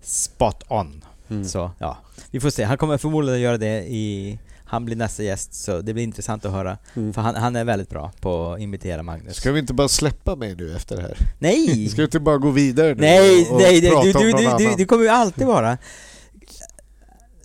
spot 0.03 0.65
on. 0.69 1.05
Mm. 1.31 1.45
Så 1.45 1.71
ja, 1.79 1.99
vi 2.31 2.41
får 2.41 2.51
se. 2.51 2.65
Han 2.65 2.79
kommer 2.79 2.99
förmodligen 2.99 3.35
att 3.39 3.43
göra 3.43 3.57
det 3.59 3.79
i, 3.79 4.39
han 4.65 4.85
blir 4.85 4.97
nästa 4.97 5.23
gäst 5.23 5.55
så 5.55 5.81
det 5.81 5.95
blir 5.95 6.05
intressant 6.05 6.45
att 6.45 6.53
höra. 6.53 6.79
Mm. 6.97 7.13
För 7.13 7.23
han, 7.23 7.35
han 7.35 7.57
är 7.57 7.65
väldigt 7.65 7.91
bra 7.91 8.13
på 8.21 8.53
att 8.53 8.61
imitera 8.61 9.03
Magnus. 9.03 9.37
Ska 9.37 9.53
vi 9.53 9.61
inte 9.61 9.75
bara 9.75 9.89
släppa 9.89 10.37
mig 10.37 10.55
nu 10.57 10.77
efter 10.77 10.97
det 10.97 11.03
här? 11.03 11.17
Nej! 11.39 11.89
Ska 11.91 11.97
vi 11.97 12.05
inte 12.05 12.21
bara 12.21 12.39
gå 12.39 12.51
vidare 12.51 12.89
nu 12.95 13.01
Nej, 13.01 13.47
och 13.51 13.61
nej, 13.61 13.81
nej 13.81 13.91
prata 13.91 14.05
du, 14.05 14.13
om 14.15 14.21
du, 14.23 14.31
någon 14.33 14.37
du, 14.41 14.43
du, 14.59 14.65
annan? 14.67 14.77
du 14.79 14.85
kommer 14.87 15.03
ju 15.05 15.11
alltid 15.11 15.47
vara... 15.47 15.79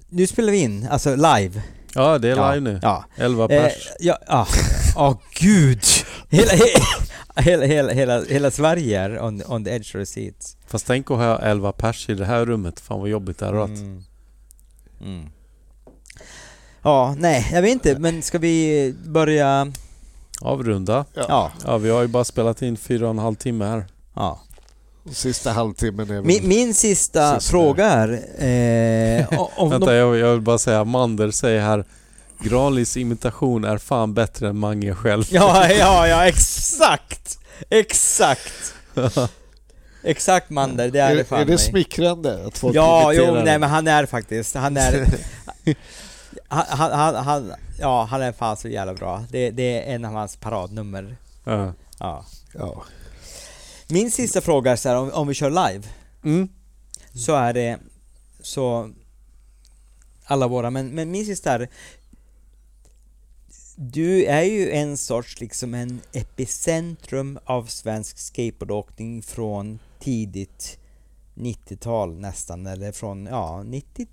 Nu 0.10 0.28
spelar 0.28 0.52
vi 0.52 0.58
in, 0.58 0.88
alltså 0.92 1.16
live. 1.16 1.62
Ja, 1.96 2.18
det 2.18 2.30
är 2.30 2.36
Ja, 2.36 2.54
live 2.54 2.72
nu. 2.72 2.80
Ja. 2.82 3.06
11 3.18 3.44
Eh, 3.44 3.48
pers. 3.48 3.90
ja, 4.00 4.18
ja. 4.28 4.48
Åh 4.98 5.18
gud! 5.40 5.84
Hela, 6.30 6.52
hela, 7.36 7.66
hela, 7.66 7.94
hela, 7.94 8.24
hela 8.24 8.52
Sverige 8.52 9.00
är 9.02 9.20
on, 9.22 9.42
on 9.48 9.64
the 9.64 9.72
edge 9.72 9.96
of 9.96 10.02
the 10.02 10.06
seat. 10.06 10.58
Fast 10.68 10.88
tänk 10.88 11.12
att 11.12 11.18
ha 11.18 11.40
11 11.40 11.72
pers 11.72 12.10
i 12.10 12.14
det 12.14 12.26
här 12.26 12.46
rummet. 12.46 12.80
Fan 12.80 13.00
vad 13.00 13.10
jobbigt 13.10 13.38
det 13.38 13.46
hade 13.46 13.58
varit. 13.58 13.80
Mm. 13.80 14.04
Mm. 15.02 15.30
Ja, 16.82 17.16
nej, 17.20 17.50
jag 17.54 17.62
vet 17.62 17.72
inte, 17.72 18.00
men 18.00 18.22
ska 18.22 18.38
vi 18.38 18.96
börja... 19.06 19.72
Avrunda. 20.42 21.06
Ja. 21.14 21.26
Ja, 21.30 21.52
Ja, 21.66 21.78
vi 21.78 21.90
har 21.90 22.02
ju 22.02 22.08
bara 22.08 22.24
spelat 22.24 22.62
in 22.62 22.78
fyra 22.78 23.06
och 23.06 23.10
en 23.12 23.18
halv 23.20 23.36
timme 23.36 23.66
här. 23.66 23.86
ja. 24.16 24.40
Sista 25.12 25.52
halvtimmen 25.52 26.10
är 26.10 26.14
väl... 26.14 26.24
Min, 26.24 26.48
min 26.48 26.74
sista 26.74 27.40
Sista. 27.40 27.52
fråga 27.52 27.86
är... 27.88 28.10
Eh, 28.38 29.70
Vänta, 29.70 29.80
de, 29.80 29.96
jag, 29.96 30.18
jag 30.18 30.32
vill 30.32 30.42
bara 30.42 30.58
säga, 30.58 30.84
Mander 30.84 31.32
säger 31.32 31.62
här 31.62 31.86
Granlis 32.40 32.98
imitation 32.98 33.64
är 33.64 33.78
fan 33.78 34.14
bättre 34.14 34.50
än 34.50 34.58
Mange 34.58 34.96
själv. 34.96 35.24
ja, 35.30 35.70
ja, 35.72 36.08
ja, 36.08 36.26
exakt! 36.28 37.40
Exakt! 37.70 38.74
Exakt 40.04 40.50
Mander, 40.50 40.90
det 40.92 41.00
är, 41.00 41.12
är, 41.12 41.16
det 41.16 41.24
fan 41.24 41.40
är 41.42 41.46
det 41.46 41.52
mig. 41.52 41.58
smickrande 41.60 42.46
att 42.48 42.58
folk 42.58 42.76
Ja, 42.76 43.14
jo, 43.14 43.34
nej 43.34 43.44
det? 43.46 43.60
men 43.60 43.70
han 43.70 43.88
är 43.88 44.06
faktiskt, 44.06 44.56
han 44.56 44.78
är... 44.78 45.08
han, 46.48 46.66
han, 46.70 46.92
han, 46.92 47.16
han, 47.16 47.54
ja, 47.80 48.04
han 48.04 48.22
är 48.22 48.32
fan 48.32 48.58
så 48.58 48.68
jävla 48.68 48.94
bra. 48.94 49.24
Det, 49.30 49.52
det 49.52 49.64
är 49.90 49.96
en 49.96 50.06
av 50.06 50.14
hans 50.14 50.36
paradnummer. 50.36 51.16
Ja. 51.44 51.74
Ja. 52.00 52.26
Ja. 52.54 52.84
Min 53.88 54.12
sista 54.12 54.42
fråga 54.42 54.72
är 54.72 54.76
så 54.76 54.90
här, 54.90 54.96
om, 54.96 55.12
om 55.12 55.28
vi 55.28 55.34
kör 55.34 55.50
live, 55.50 55.84
Mm. 56.24 56.48
så 57.16 57.36
är 57.36 57.54
det... 57.54 57.78
Så 58.42 58.90
alla 60.26 60.48
våra, 60.48 60.70
men, 60.70 60.88
men 60.90 61.12
min 61.12 61.26
sista 61.26 61.52
är 61.52 61.70
du 63.76 64.26
är 64.26 64.44
ju 64.44 64.72
en 64.72 64.98
sorts 64.98 65.40
liksom 65.40 65.74
en 65.74 66.02
epicentrum 66.14 67.40
av 67.46 67.66
svensk 67.66 68.18
skateboardåkning 68.18 69.22
från 69.22 69.80
tidigt 70.00 70.80
90-tal 71.36 72.20
nästan, 72.20 72.68
eller 72.68 72.92
från 72.92 73.26
ja, 73.26 73.64
91, 73.64 74.10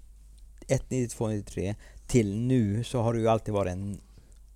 92, 0.89 1.29
93 1.29 1.75
till 2.07 2.37
nu 2.37 2.85
så 2.85 3.03
har 3.03 3.13
du 3.13 3.21
ju 3.21 3.29
alltid 3.29 3.55
varit 3.55 3.73
en 3.73 4.01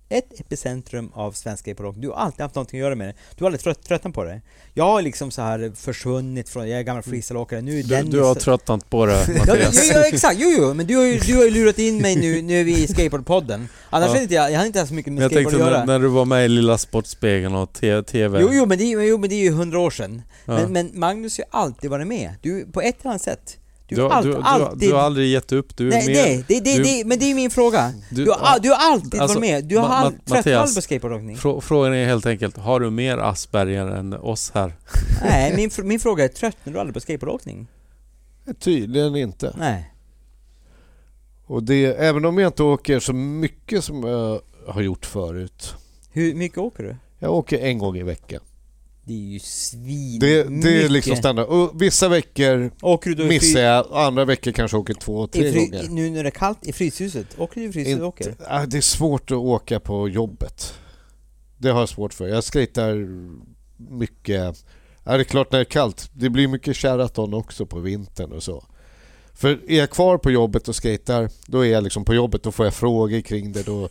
ett 0.09 0.39
epicentrum 0.39 1.11
av 1.13 1.31
svensk 1.31 1.59
skateboardåkning. 1.63 2.01
Du 2.01 2.07
har 2.09 2.15
alltid 2.15 2.41
haft 2.41 2.55
någonting 2.55 2.79
att 2.79 2.83
göra 2.85 2.95
med 2.95 3.07
det. 3.07 3.13
Du 3.35 3.43
har 3.43 3.47
aldrig 3.49 3.61
trött, 3.63 3.83
tröttnat 3.83 4.13
på 4.13 4.23
det. 4.23 4.41
Jag 4.73 4.83
har 4.85 5.01
liksom 5.01 5.31
så 5.31 5.41
här 5.41 5.71
försvunnit 5.75 6.49
från, 6.49 6.69
jag 6.69 6.79
är 6.79 6.83
gammal 6.83 7.03
freestyleåkare, 7.03 7.61
nu 7.61 7.79
är 7.79 7.83
Du, 7.83 7.89
Dennis... 7.89 8.11
du 8.11 8.21
har 8.21 8.35
tröttnat 8.35 8.89
på 8.89 9.05
det 9.05 9.13
Ja, 9.27 9.33
ja, 9.47 9.53
Mattias. 9.53 9.89
ja, 9.93 10.03
exakt, 10.07 10.35
jo, 10.39 10.49
jo, 10.59 10.73
men 10.73 10.87
du 10.87 10.95
har 10.95 11.03
ju, 11.03 11.17
du 11.19 11.35
har 11.35 11.43
ju 11.43 11.49
lurat 11.49 11.79
in 11.79 11.97
mig 12.01 12.15
nu, 12.15 12.41
nu 12.41 12.59
är 12.59 12.63
vi 12.63 12.83
i 12.83 12.87
skateboardpodden. 12.93 13.67
Annars 13.89 14.09
Ja. 14.15 14.21
inte 14.21 14.33
jag, 14.33 14.51
jag 14.51 14.55
hade 14.55 14.67
inte 14.67 14.79
haft 14.79 14.89
så 14.89 14.95
mycket 14.95 15.13
med 15.13 15.23
jag 15.23 15.31
skateboard 15.31 15.51
tänkte 15.53 15.65
att 15.65 15.71
göra. 15.71 15.85
när, 15.85 15.93
när 15.93 15.99
du 15.99 16.07
var 16.07 16.25
med 16.25 16.45
i 16.45 16.47
Lilla 16.47 16.77
Sportspegeln 16.77 17.55
och 17.55 17.73
TV. 18.07 18.39
Jo, 18.41 18.49
jo, 18.51 18.65
men 18.65 18.77
det, 18.77 18.83
är- 18.83 19.01
jo, 19.01 19.17
men 19.17 19.29
det 19.29 19.35
är 19.35 19.43
ju 19.43 19.51
hundra 19.51 19.79
år 19.79 19.91
sedan. 19.91 20.21
Ja. 20.45 20.53
Men, 20.53 20.73
men 20.73 20.91
Magnus 20.99 21.37
har 21.37 21.43
ju 21.43 21.49
alltid 21.51 21.89
varit 21.89 22.07
med. 22.07 22.33
Du, 22.41 22.65
på 22.71 22.81
ett 22.81 22.95
eller 23.01 23.09
annat 23.09 23.21
sätt. 23.21 23.57
Du, 23.87 23.95
du, 23.95 24.01
har 24.01 24.09
alltid, 24.09 24.31
du, 24.31 24.41
alltid... 24.41 24.89
du 24.89 24.93
har 24.93 25.01
aldrig 25.01 25.31
gett 25.31 25.51
upp, 25.51 25.77
du 25.77 25.87
är 25.87 25.91
nej, 25.91 26.05
med. 26.07 26.15
nej, 26.15 26.45
det, 26.47 26.59
det, 26.59 26.77
du- 26.77 26.83
det, 26.83 27.05
men 27.05 27.19
det 27.19 27.31
är 27.31 27.35
min 27.35 27.49
fråga. 27.49 27.93
Du, 28.09 28.31
har, 28.31 28.59
du 28.59 28.69
har 28.69 28.77
alltid 28.77 29.21
alltså, 29.21 29.39
varit 29.39 29.49
med. 29.49 29.65
Du 29.65 29.77
har 29.77 30.13
Mattias, 30.29 30.47
aldrig 30.47 30.75
på 30.75 30.81
skateboardåkning. 30.81 31.37
Frå, 31.37 31.61
frågan 31.61 31.93
är 31.93 32.05
helt 32.05 32.25
enkelt, 32.25 32.57
har 32.57 32.79
du 32.79 32.89
mer 32.89 33.17
Asperger 33.17 33.87
än 33.87 34.13
oss 34.13 34.51
här? 34.53 34.73
Nej, 35.23 35.55
min, 35.55 35.87
min 35.87 35.99
fråga 35.99 36.23
är, 36.23 36.27
tröttnar 36.27 36.73
du 36.73 36.79
aldrig 36.79 36.93
på 36.93 36.99
skateboardåkning? 36.99 37.67
Tydligen 38.59 39.15
inte. 39.15 39.55
Nej. 39.57 39.91
Och 41.45 41.63
det, 41.63 41.85
även 41.85 42.25
om 42.25 42.37
jag 42.37 42.49
inte 42.49 42.63
åker 42.63 42.99
så 42.99 43.13
mycket 43.13 43.83
som 43.83 44.03
jag 44.03 44.41
har 44.67 44.81
gjort 44.81 45.05
förut. 45.05 45.75
Hur 46.11 46.35
mycket 46.35 46.57
åker 46.57 46.83
du? 46.83 46.95
Jag 47.19 47.33
åker 47.33 47.59
en 47.59 47.77
gång 47.77 47.97
i 47.97 48.03
veckan. 48.03 48.41
Det 49.07 49.13
är 49.13 49.17
ju 49.17 49.39
svin 49.39 50.19
Det, 50.19 50.43
det 50.43 50.83
är 50.83 50.89
liksom 50.89 51.15
standard. 51.15 51.45
Och 51.47 51.81
vissa 51.81 52.09
veckor 52.09 52.71
Åker 52.81 53.09
du 53.09 53.15
då 53.15 53.23
i 53.23 53.27
missar 53.27 53.59
jag, 53.59 53.87
och 53.91 54.01
andra 54.01 54.25
veckor 54.25 54.51
kanske 54.51 54.77
åker 54.77 54.93
två, 54.93 55.25
i 55.25 55.27
tre 55.27 55.51
gånger. 55.51 55.85
Nu 55.89 56.09
när 56.09 56.23
det 56.23 56.29
är 56.29 56.31
kallt, 56.31 56.67
i 56.67 56.73
Fryshuset? 56.73 57.27
Åker 57.39 57.61
du 57.61 57.67
i 57.67 57.71
Fryshuset? 57.71 57.91
Inte- 57.91 58.03
Åker? 58.05 58.35
ah, 58.47 58.65
Det 58.65 58.77
är 58.77 58.81
svårt 58.81 59.31
att 59.31 59.37
åka 59.37 59.79
på 59.79 60.09
jobbet. 60.09 60.73
Det 61.57 61.69
har 61.69 61.79
jag 61.79 61.89
svårt 61.89 62.13
för. 62.13 62.27
Jag 62.27 62.43
skejtar 62.43 63.07
mycket. 63.77 64.65
Ja, 65.03 65.11
det 65.17 65.19
är 65.19 65.23
klart 65.23 65.51
när 65.51 65.59
det 65.59 65.63
är 65.63 65.69
kallt. 65.69 66.09
Det 66.13 66.29
blir 66.29 66.47
mycket 66.47 66.77
Sheraton 66.77 67.33
också 67.33 67.65
på 67.65 67.79
vintern 67.79 68.31
och 68.31 68.43
så. 68.43 68.63
För 69.33 69.59
är 69.71 69.77
jag 69.79 69.89
kvar 69.89 70.17
på 70.17 70.31
jobbet 70.31 70.67
och 70.67 70.75
skejtar, 70.83 71.29
då 71.47 71.65
är 71.65 71.71
jag 71.71 71.83
liksom 71.83 72.05
på 72.05 72.13
jobbet. 72.13 72.43
Då 72.43 72.51
får 72.51 72.65
jag 72.65 72.73
frågor 72.73 73.21
kring 73.21 73.51
det. 73.51 73.63
Då, 73.63 73.89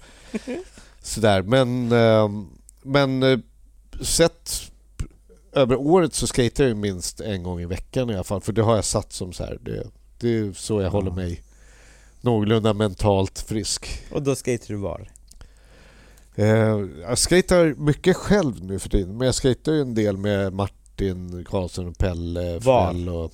sådär. 1.02 1.42
Men, 1.42 1.92
eh, 1.92 2.28
men 2.82 3.22
eh, 3.22 3.38
sett 4.00 4.70
över 5.54 5.76
året 5.76 6.14
så 6.14 6.26
skejtar 6.26 6.64
jag 6.64 6.76
minst 6.76 7.20
en 7.20 7.42
gång 7.42 7.60
i 7.60 7.66
veckan 7.66 8.10
i 8.10 8.14
alla 8.14 8.24
fall. 8.24 8.40
För 8.40 8.52
det 8.52 8.62
har 8.62 8.74
jag 8.74 8.84
satt 8.84 9.12
som 9.12 9.32
så 9.32 9.44
här. 9.44 9.58
Det, 9.62 9.86
det 10.18 10.38
är 10.38 10.52
så 10.52 10.80
jag 10.80 10.90
håller 10.90 11.10
mig 11.10 11.42
någorlunda 12.20 12.74
mentalt 12.74 13.38
frisk. 13.38 14.02
Och 14.10 14.22
då 14.22 14.34
skater 14.34 14.68
du 14.68 14.76
var? 14.76 15.08
Eh, 16.34 16.46
jag 17.02 17.18
skejtar 17.18 17.74
mycket 17.74 18.16
själv 18.16 18.64
nu 18.64 18.78
för 18.78 18.88
tiden, 18.88 19.16
men 19.16 19.26
jag 19.26 19.34
skejtar 19.34 19.72
ju 19.72 19.80
en 19.80 19.94
del 19.94 20.16
med 20.16 20.52
Martin 20.52 21.44
Karlsson 21.44 21.88
och 21.88 21.98
Pelle? 21.98 22.60
Frell 22.60 23.08
och 23.08 23.32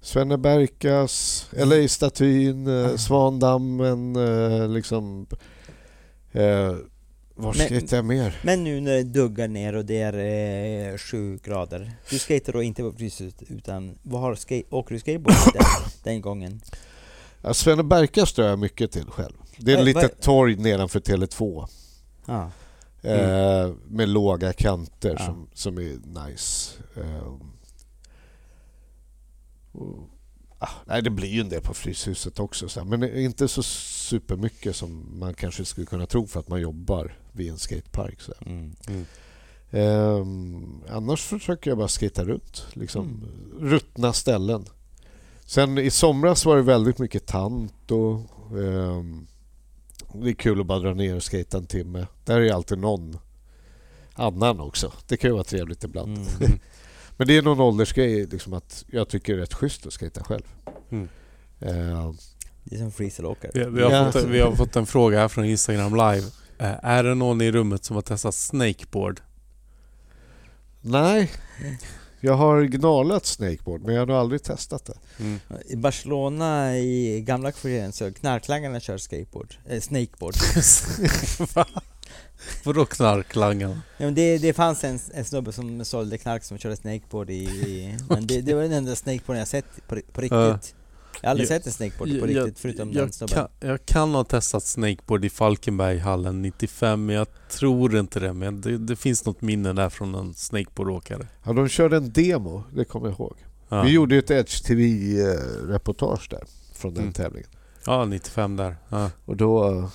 Svenne 0.00 0.38
Berkas, 0.38 1.46
LA 1.52 1.88
Statyn, 1.88 2.66
eh, 2.66 2.96
Svandammen, 2.96 4.16
eh, 4.16 4.68
liksom... 4.68 5.26
Eh, 6.32 6.74
var 7.42 7.52
skejtar 7.52 7.96
jag 7.96 8.04
mer? 8.04 8.40
Men 8.42 8.64
nu 8.64 8.80
när 8.80 8.92
det 8.92 9.02
duggar 9.02 9.48
ner 9.48 9.74
och 9.74 9.84
det 9.84 9.98
är 10.00 10.12
eh, 10.92 10.98
sju 10.98 11.38
grader, 11.44 11.92
du 12.10 12.18
skater 12.18 12.52
då 12.52 12.62
inte 12.62 12.82
på 12.82 12.92
Fryshuset 12.92 13.42
utan 13.42 13.98
vad 14.02 14.20
har 14.20 14.34
skate, 14.34 14.62
åker 14.70 14.94
du 14.94 15.00
skateboard 15.00 15.34
den, 15.54 15.62
den 16.02 16.20
gången? 16.20 16.60
Ja, 17.42 17.54
Svenne 17.54 17.82
Berkas 17.82 18.32
drar 18.32 18.44
jag 18.44 18.58
mycket 18.58 18.92
till 18.92 19.06
själv. 19.06 19.34
Det 19.58 19.72
är 19.72 19.78
ett 19.78 19.84
litet 19.84 20.02
vad- 20.02 20.20
torg 20.20 20.56
nedanför 20.56 21.00
Tele2. 21.00 21.66
Ja. 22.26 22.50
Eh, 23.02 23.72
med 23.88 24.08
låga 24.08 24.52
kanter 24.52 25.16
Ja. 25.18 25.26
som, 25.26 25.48
som 25.54 25.78
är 25.78 26.26
nice. 26.28 26.72
Eh, 26.96 27.26
och, 29.72 30.08
ah, 30.58 30.68
nej, 30.86 31.02
det 31.02 31.10
blir 31.10 31.28
ju 31.28 31.40
en 31.40 31.48
del 31.48 31.60
på 31.62 31.74
Fryshuset 31.74 32.38
också, 32.40 32.68
så 32.68 32.84
men 32.84 33.16
inte 33.18 33.48
så 33.48 33.62
supermycket 33.62 34.76
som 34.76 35.18
man 35.18 35.34
kanske 35.34 35.64
skulle 35.64 35.86
kunna 35.86 36.06
tro 36.06 36.26
för 36.26 36.40
att 36.40 36.48
man 36.48 36.60
jobbar 36.60 37.18
vid 37.32 37.50
en 37.50 37.58
skatepark. 37.58 38.20
Så 38.20 38.32
här. 38.40 38.52
Mm. 38.52 38.74
Ehm, 39.70 40.82
annars 40.88 41.22
försöker 41.22 41.70
jag 41.70 41.78
bara 41.78 41.88
skata 41.88 42.24
runt. 42.24 42.66
Liksom, 42.72 43.26
Ruttna 43.60 44.12
ställen. 44.12 44.64
Sen 45.44 45.78
i 45.78 45.90
somras 45.90 46.44
var 46.44 46.56
det 46.56 46.62
väldigt 46.62 46.98
mycket 46.98 47.26
tant 47.26 47.90
och 47.90 48.20
ehm, 48.58 49.26
det 50.14 50.28
är 50.30 50.34
kul 50.34 50.60
att 50.60 50.66
bara 50.66 50.78
dra 50.78 50.94
ner 50.94 51.16
och 51.16 51.22
skata 51.22 51.58
en 51.58 51.66
timme. 51.66 52.06
Där 52.24 52.40
är 52.40 52.52
alltid 52.52 52.78
någon 52.78 53.18
annan 54.14 54.60
också. 54.60 54.92
Det 55.06 55.16
kan 55.16 55.30
ju 55.30 55.34
vara 55.34 55.44
trevligt 55.44 55.84
ibland. 55.84 56.16
Mm. 56.18 56.28
Men 57.16 57.26
det 57.26 57.36
är 57.36 57.42
någon 57.42 57.60
åldersgrej 57.60 58.26
liksom 58.26 58.52
att 58.52 58.84
jag 58.88 59.08
tycker 59.08 59.32
det 59.32 59.38
är 59.38 59.40
rätt 59.40 59.54
schysst 59.54 59.86
att 59.86 59.92
skata 59.92 60.24
själv. 60.24 60.42
Mm. 60.90 61.08
Ehm, 61.60 62.16
Det 62.64 62.74
är 62.76 62.78
som 62.78 62.92
freestyleåkare. 62.92 63.50
Vi, 63.54 63.64
vi, 63.64 63.82
har 63.82 63.90
Ja. 63.90 64.12
fått, 64.12 64.24
vi 64.24 64.40
har 64.40 64.52
fått 64.52 64.76
en 64.76 64.86
fråga 64.86 65.18
här 65.18 65.28
från 65.28 65.44
Instagram 65.44 65.92
live. 65.94 66.26
Eh, 66.60 66.74
är 66.82 67.04
det 67.04 67.14
någon 67.14 67.40
i 67.40 67.50
rummet 67.50 67.84
som 67.84 67.96
har 67.96 68.02
testat 68.02 68.34
snakeboard? 68.34 69.20
nej, 70.82 71.30
jag 72.20 72.34
har 72.34 72.62
gnalat 72.62 73.26
snakeboard 73.26 73.82
men 73.82 73.94
jag 73.94 74.02
har 74.02 74.06
nog 74.06 74.16
aldrig 74.16 74.42
testat 74.42 74.84
det. 74.84 74.94
I 75.66 75.76
Barcelona 75.76 76.78
i 76.78 77.20
gamla 77.20 77.52
kvarteren 77.52 77.92
så 77.92 78.12
knarklangarna 78.12 78.80
kör 78.80 78.98
skateboard, 78.98 79.54
eh, 79.68 79.80
snakeboard. 79.80 80.34
Va? 81.54 81.66
Vadå 82.64 82.84
knarklangarna? 82.84 83.82
Ja, 83.96 84.04
men 84.04 84.14
det, 84.14 84.38
det 84.38 84.52
fanns 84.52 84.84
en, 84.84 84.98
en 85.14 85.24
snubbe 85.24 85.52
som 85.52 85.84
sålde 85.84 86.18
knark 86.18 86.44
som 86.44 86.58
körde 86.58 86.76
snakeboard 86.76 87.30
i... 87.30 87.44
i 87.44 87.96
men 88.08 88.26
det, 88.26 88.40
det 88.40 88.54
var 88.54 88.62
den 88.62 88.72
enda 88.72 88.96
snakeboarden 88.96 89.38
jag 89.38 89.48
sett 89.48 89.86
på, 89.88 90.00
på 90.12 90.20
riktigt. 90.20 90.30
Ja. 90.32 90.58
Jag 91.20 91.28
har 91.28 91.30
aldrig 91.30 91.50
Jag- 91.50 91.56
sett 91.56 91.66
en 91.66 91.72
snakeboard 91.72 92.08
på 92.08 92.14
Jag- 92.16 92.22
riktigt 92.28 92.36
jag, 92.46 92.56
förutom 92.56 92.92
den 92.92 92.98
jag, 93.02 93.14
snubben. 93.14 93.34
kan, 93.60 93.68
jag 93.68 93.86
kan 93.86 94.14
ha 94.14 94.24
testat 94.24 94.62
snakeboard 94.64 95.24
i 95.24 95.30
Falkenberghallen 95.30 96.42
95 96.42 97.06
men 97.06 97.16
jag 97.16 97.26
tror 97.48 97.96
inte 97.98 98.20
det. 98.20 98.32
Men 98.32 98.60
det, 98.60 98.78
det 98.78 98.96
finns 98.96 99.24
något 99.24 99.40
minne 99.42 99.72
där 99.72 99.88
från 99.88 100.14
en 100.14 100.34
snakeboardåkare. 100.34 101.26
Ja, 101.44 101.52
de 101.52 101.68
körde 101.68 101.96
en 101.96 102.12
demo, 102.12 102.62
det 102.74 102.84
kommer 102.84 103.06
jag 103.06 103.14
ihåg. 103.14 103.36
Ja. 103.68 103.82
Vi 103.82 103.90
gjorde 103.90 104.14
ju 104.14 104.18
ett 104.18 104.30
Edge 104.30 104.64
TV-reportage 104.64 106.26
där 106.30 106.44
från 106.74 106.94
den 106.94 107.02
Mm. 107.02 107.12
tävlingen. 107.12 107.48
ja, 107.86 108.04
95 108.04 108.56
där. 108.56 108.76
Ja. 108.88 109.10
Och 109.24 109.36
då... 109.36 109.68
eh, 109.78 109.88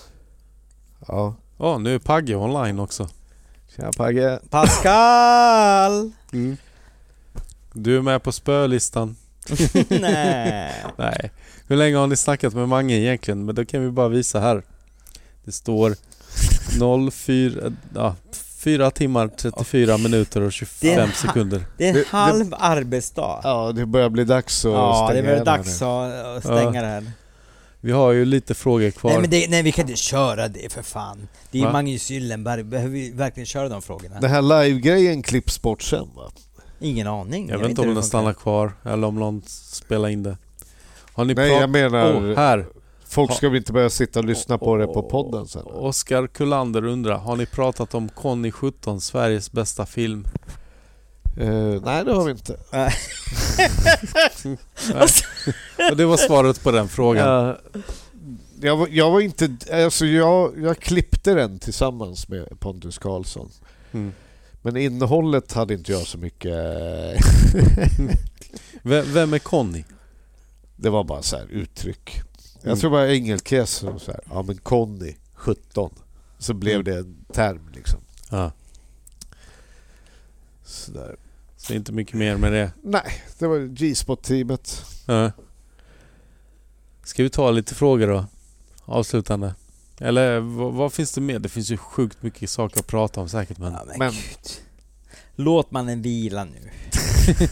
Ja. 1.08 1.35
Ja, 1.58 1.78
nu 1.78 1.96
är 1.96 1.99
Pagge 1.99 2.35
online 2.35 2.80
också. 2.80 3.10
Tjena 3.76 3.92
Pagge. 3.92 4.40
Pascal! 4.49 6.12
Du 7.74 7.98
är 7.98 8.01
med 8.01 8.24
på 8.24 8.31
spölistan. 8.31 9.15
Nej. 9.90 10.74
Nej. 10.97 11.31
Hur 11.67 11.76
länge 11.76 11.97
har 11.97 12.08
ni 12.08 12.15
snackat 12.15 12.53
med 12.53 12.69
Mange 12.69 12.94
egentligen? 12.95 13.45
Men 13.45 13.56
då 13.56 13.65
kan 13.65 13.81
vi 13.83 13.92
bara 13.92 14.08
visa 14.08 14.40
här. 14.40 14.63
Det 15.45 15.51
står 15.51 15.95
04... 17.11 17.72
Ja, 17.95 18.15
4 18.58 18.92
timmar 18.92 19.28
34 19.28 19.97
minuter 19.97 20.42
och 20.42 20.51
25 20.53 20.90
Det 20.95 21.01
är- 21.01 21.08
sekunder. 21.11 21.65
Det 21.78 21.85
är 21.85 21.90
en 21.90 21.94
Det- 21.95 21.99
det- 22.01 22.08
halv 22.10 22.53
arbetsdag. 22.60 23.40
Ja, 23.44 23.72
det 23.76 23.85
börjar 23.85 24.10
bli 24.10 24.24
dags 24.24 24.65
att 24.65 24.72
Ja, 24.72 25.01
det 25.01 25.13
stänga 25.13 25.28
igen 25.28 25.38
här 25.38 25.45
dags 25.45 25.81
att, 25.81 26.44
stänga 26.44 26.81
det 26.81 26.88
här. 26.88 27.11
Vi 27.81 27.92
har 27.92 28.11
ju 28.11 28.26
lite 28.26 28.53
frågor 28.53 28.92
kvar. 28.92 29.11
Nej 29.11 29.22
men 29.22 29.29
det, 29.29 29.47
nej 29.49 29.63
vi 29.63 29.72
kan 29.72 29.90
inte 29.90 30.01
köra 30.01 30.47
det 30.47 30.74
för 30.74 30.81
fan. 30.81 31.28
Det 31.51 31.58
är 31.61 31.65
ju? 31.65 31.72
Magnus 31.72 32.10
Gyllenberg, 32.10 32.63
behöver 32.63 32.92
vi 32.92 33.11
verkligen 33.11 33.45
köra 33.45 33.69
de 33.69 33.81
frågorna? 33.81 34.19
Den 34.19 34.29
här 34.31 34.42
live-grejen 34.42 35.24
klipps 35.24 35.61
bort 35.61 35.81
sen 35.81 36.08
va? 36.15 36.31
Ingen 36.85 37.08
aning. 37.08 37.50
jag 37.50 37.60
vet 37.60 37.69
inte 37.69 37.82
om 37.82 37.94
den 37.94 38.03
stannar 38.03 38.34
kvar 38.34 38.74
eller 38.84 39.08
om 39.08 39.16
någon 39.16 39.42
spelar 39.48 40.10
in 40.10 40.24
det. 40.24 40.38
Har 41.14 41.26
ni 41.26 41.34
Nej, 41.34 41.51
jag 41.51 41.69
menar... 41.69 42.14
Åh, 42.14 42.35
här! 42.35 42.66
Folk 43.08 43.34
ska 43.34 43.50
väl 43.50 43.58
inte 43.58 43.74
börja 43.74 43.90
sitta 43.90 44.19
och 44.19 44.26
lyssna 44.26 44.58
på 44.58 44.78
det 44.78 44.88
på 44.88 45.03
podden 45.03 45.48
sen? 45.48 45.64
Oskar 45.66 46.28
Kullander 46.28 46.85
undrar, 46.85 47.18
har 47.18 47.35
ni 47.35 47.46
pratat 47.46 47.94
om 47.94 48.10
Conny 48.10 48.51
17, 48.51 49.01
Sveriges 49.01 49.51
bästa 49.51 49.85
film? 49.85 50.28
Eh, 51.38 51.82
nej, 51.85 52.06
det 52.06 52.14
har 52.14 52.26
vi 52.26 52.32
inte. 52.32 52.53
Och 55.92 55.98
det 55.98 56.06
var 56.06 56.18
svaret 56.18 56.64
på 56.64 56.72
den 56.72 56.88
frågan. 56.88 57.28
Ja, 57.28 57.58
jag, 58.62 58.78
var, 58.78 58.88
jag 58.92 59.12
var 59.12 59.22
inte... 59.22 59.50
Alltså 59.72 60.06
jag, 60.06 60.53
jag 60.58 60.80
klippte 60.80 61.34
den 61.34 61.60
tillsammans 61.60 62.30
med 62.30 62.60
Pontus 62.60 62.98
Karlsson. 62.98 63.50
Mm. 63.92 64.14
Men 64.65 64.78
innehållet 64.78 65.53
hade 65.53 65.74
inte 65.74 65.92
jag 65.92 66.08
så 66.08 66.17
mycket... 66.17 66.53
Vem, 68.83 69.33
är 69.33 69.40
Conny? 69.40 69.83
Det 70.76 70.90
var 70.90 71.03
bara 71.03 71.22
så 71.22 71.38
här 71.38 71.46
uttryck. 71.51 72.22
Jag 72.62 72.65
Mm. 72.72 72.80
tror 72.80 72.92
bara 72.92 73.14
Engelkes 73.14 73.69
som 73.72 73.99
så 73.99 74.12
här, 74.12 74.22
ja 74.30 74.42
men 74.42 74.58
Conny, 74.58 75.15
17. 75.33 75.94
Så 76.38 76.53
blev 76.53 76.74
Mm. 76.74 76.83
det 76.85 76.98
en 76.99 77.15
term 77.33 77.69
liksom. 77.76 77.99
Ja. 78.30 78.51
Sådär. 80.65 81.15
Så 81.58 81.74
inte 81.74 81.92
mycket 81.92 82.14
mer 82.15 82.38
med 82.38 82.51
det. 82.53 82.72
Nej, 82.81 83.24
det 83.40 83.48
var 83.48 83.60
G-spot-teamet. 83.60 84.85
Ja. 85.08 85.31
Ska 87.03 87.24
vi 87.24 87.30
ta 87.30 87.51
lite 87.51 87.76
frågor 87.76 88.08
då? 88.08 88.26
Avslutande. 88.85 89.56
Eller 89.99 90.40
vad, 90.40 90.74
vad 90.74 90.94
finns 90.94 91.11
det 91.11 91.22
mer? 91.22 91.40
Det 91.40 91.49
finns 91.49 91.69
ju 91.69 91.78
sjukt 91.78 92.24
mycket 92.24 92.49
saker 92.49 92.79
att 92.79 92.88
prata 92.88 93.22
om 93.22 93.29
säkert 93.29 93.58
men... 93.58 93.74
Ja, 93.74 93.83
men, 93.88 93.99
Men- 93.99 94.11
gud. 94.11 94.61
Låt 95.35 95.72
mannen 95.72 96.01
vila 96.01 96.44
nu. 96.44 96.69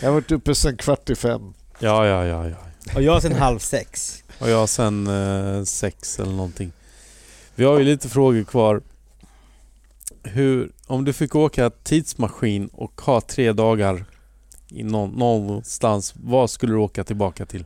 Jag 0.00 0.08
har 0.08 0.14
varit 0.14 0.32
uppe 0.32 0.54
sedan 0.54 0.76
kvart 0.76 1.10
i 1.10 1.14
fem. 1.14 1.54
Ja, 1.78 2.06
ja, 2.06 2.24
ja, 2.24 2.48
ja. 2.48 2.56
Och 2.94 3.02
jag 3.02 3.22
sen 3.22 3.32
halv 3.32 3.58
sex. 3.58 4.22
Och 4.38 4.50
jag 4.50 4.68
sen 4.68 5.06
eh, 5.06 5.64
sex 5.64 6.20
eller 6.20 6.32
någonting. 6.32 6.72
Vi 7.54 7.64
har 7.64 7.78
ju 7.78 7.84
lite 7.84 8.08
frågor 8.08 8.44
kvar. 8.44 8.82
Hur, 10.22 10.72
om 10.86 11.04
du 11.04 11.12
fick 11.12 11.34
åka 11.34 11.70
tidsmaskin 11.70 12.68
och 12.72 13.00
ha 13.00 13.20
tre 13.20 13.52
dagar 13.52 14.04
i 14.68 14.82
någon, 14.82 15.10
någonstans, 15.10 16.14
vad 16.16 16.50
skulle 16.50 16.72
du 16.72 16.78
åka 16.78 17.04
tillbaka 17.04 17.46
till? 17.46 17.64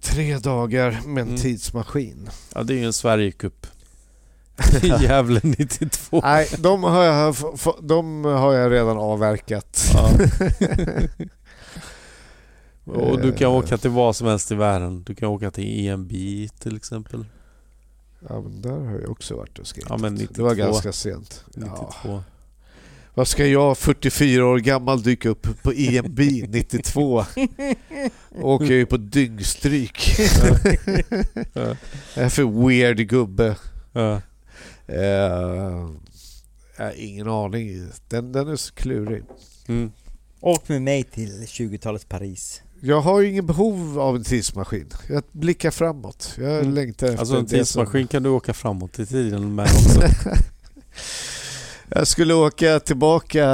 Tre 0.00 0.38
dagar 0.38 1.00
med 1.06 1.22
en 1.22 1.28
Mm. 1.28 1.40
tidsmaskin. 1.40 2.28
Ja, 2.54 2.62
det 2.62 2.74
är 2.74 2.76
ju 2.78 2.84
en 2.84 2.92
Sverigecup. 2.92 3.66
Gävle 4.82 5.40
92. 5.42 6.20
Nej, 6.24 6.48
de 6.58 6.82
har, 6.82 7.02
jag, 7.04 7.36
de 7.82 8.24
har 8.24 8.52
jag 8.54 8.72
redan 8.72 8.96
avverkat. 8.98 9.90
Ja. 9.94 10.10
Och 12.92 13.20
du 13.20 13.32
kan 13.32 13.48
åka 13.50 13.78
till 13.78 13.90
vad 13.90 14.16
som 14.16 14.26
helst 14.26 14.52
i 14.52 14.54
världen. 14.54 15.02
Du 15.06 15.14
kan 15.14 15.28
åka 15.28 15.50
till 15.50 15.86
EMB 15.86 16.10
till 16.58 16.76
exempel. 16.76 17.24
Ja, 18.28 18.40
men 18.40 18.62
där 18.62 18.70
har 18.78 19.00
jag 19.00 19.10
också 19.10 19.36
varit 19.36 19.58
och 19.58 19.66
skejtat. 19.66 19.90
Ja, 19.90 19.96
men 19.96 20.14
Det 20.16 20.38
var 20.38 20.50
92. 20.50 20.66
ganska 20.66 20.92
sent. 20.92 21.44
Ja. 21.54 22.22
92. 23.14 23.20
Vad 23.20 23.28
ska 23.28 23.46
jag, 23.46 23.78
44 23.78 24.46
år 24.46 24.58
gammal, 24.58 25.02
dyka 25.02 25.28
upp 25.28 25.62
på 25.62 25.72
EMB 25.72 26.18
92? 26.48 27.24
Åker 28.42 28.64
jag 28.64 28.74
ju 28.74 28.86
på 28.86 28.96
dyngstryk. 28.96 30.16
Ja. 30.18 30.56
Jag 32.14 32.24
är 32.24 32.28
för 32.28 32.66
weird 32.68 33.08
gubbe. 33.08 33.56
Ja. 33.92 34.20
Jag 34.86 36.84
har 36.86 36.92
ingen 36.96 37.28
aning. 37.28 37.86
Den, 38.08 38.32
den 38.32 38.48
är 38.48 38.56
så 38.56 38.74
klurig. 38.74 39.22
Mm. 39.68 39.92
Åk 40.40 40.68
med 40.68 40.82
mig 40.82 41.02
till 41.04 41.30
20-talets 41.46 42.04
Paris. 42.04 42.62
Jag 42.80 43.00
har 43.00 43.20
ju 43.20 43.30
ingen 43.30 43.46
behov 43.46 44.00
av 44.00 44.16
en 44.16 44.24
tidsmaskin. 44.24 44.88
Jag 45.08 45.22
blickar 45.32 45.70
framåt. 45.70 46.34
Jag 46.38 46.58
Mm. 46.58 46.74
längtar 46.74 47.06
efter 47.06 47.18
Alltså 47.18 47.36
en 47.36 47.42
det 47.44 47.48
som- 47.48 47.58
tidsmaskin 47.58 48.06
kan 48.06 48.22
du 48.22 48.28
åka 48.28 48.54
framåt 48.54 48.98
i 48.98 49.06
tiden 49.06 49.54
med 49.54 49.64
också. 49.64 50.00
Jag 51.88 52.06
skulle 52.06 52.34
åka 52.34 52.80
tillbaka 52.80 53.44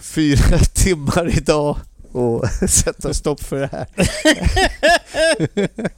fyra 0.00 0.58
timmar 0.74 1.36
idag 1.38 1.76
och 2.12 2.44
sätta 2.68 3.14
stopp 3.14 3.42
för 3.42 3.60
det 3.60 3.70
här. 3.72 3.86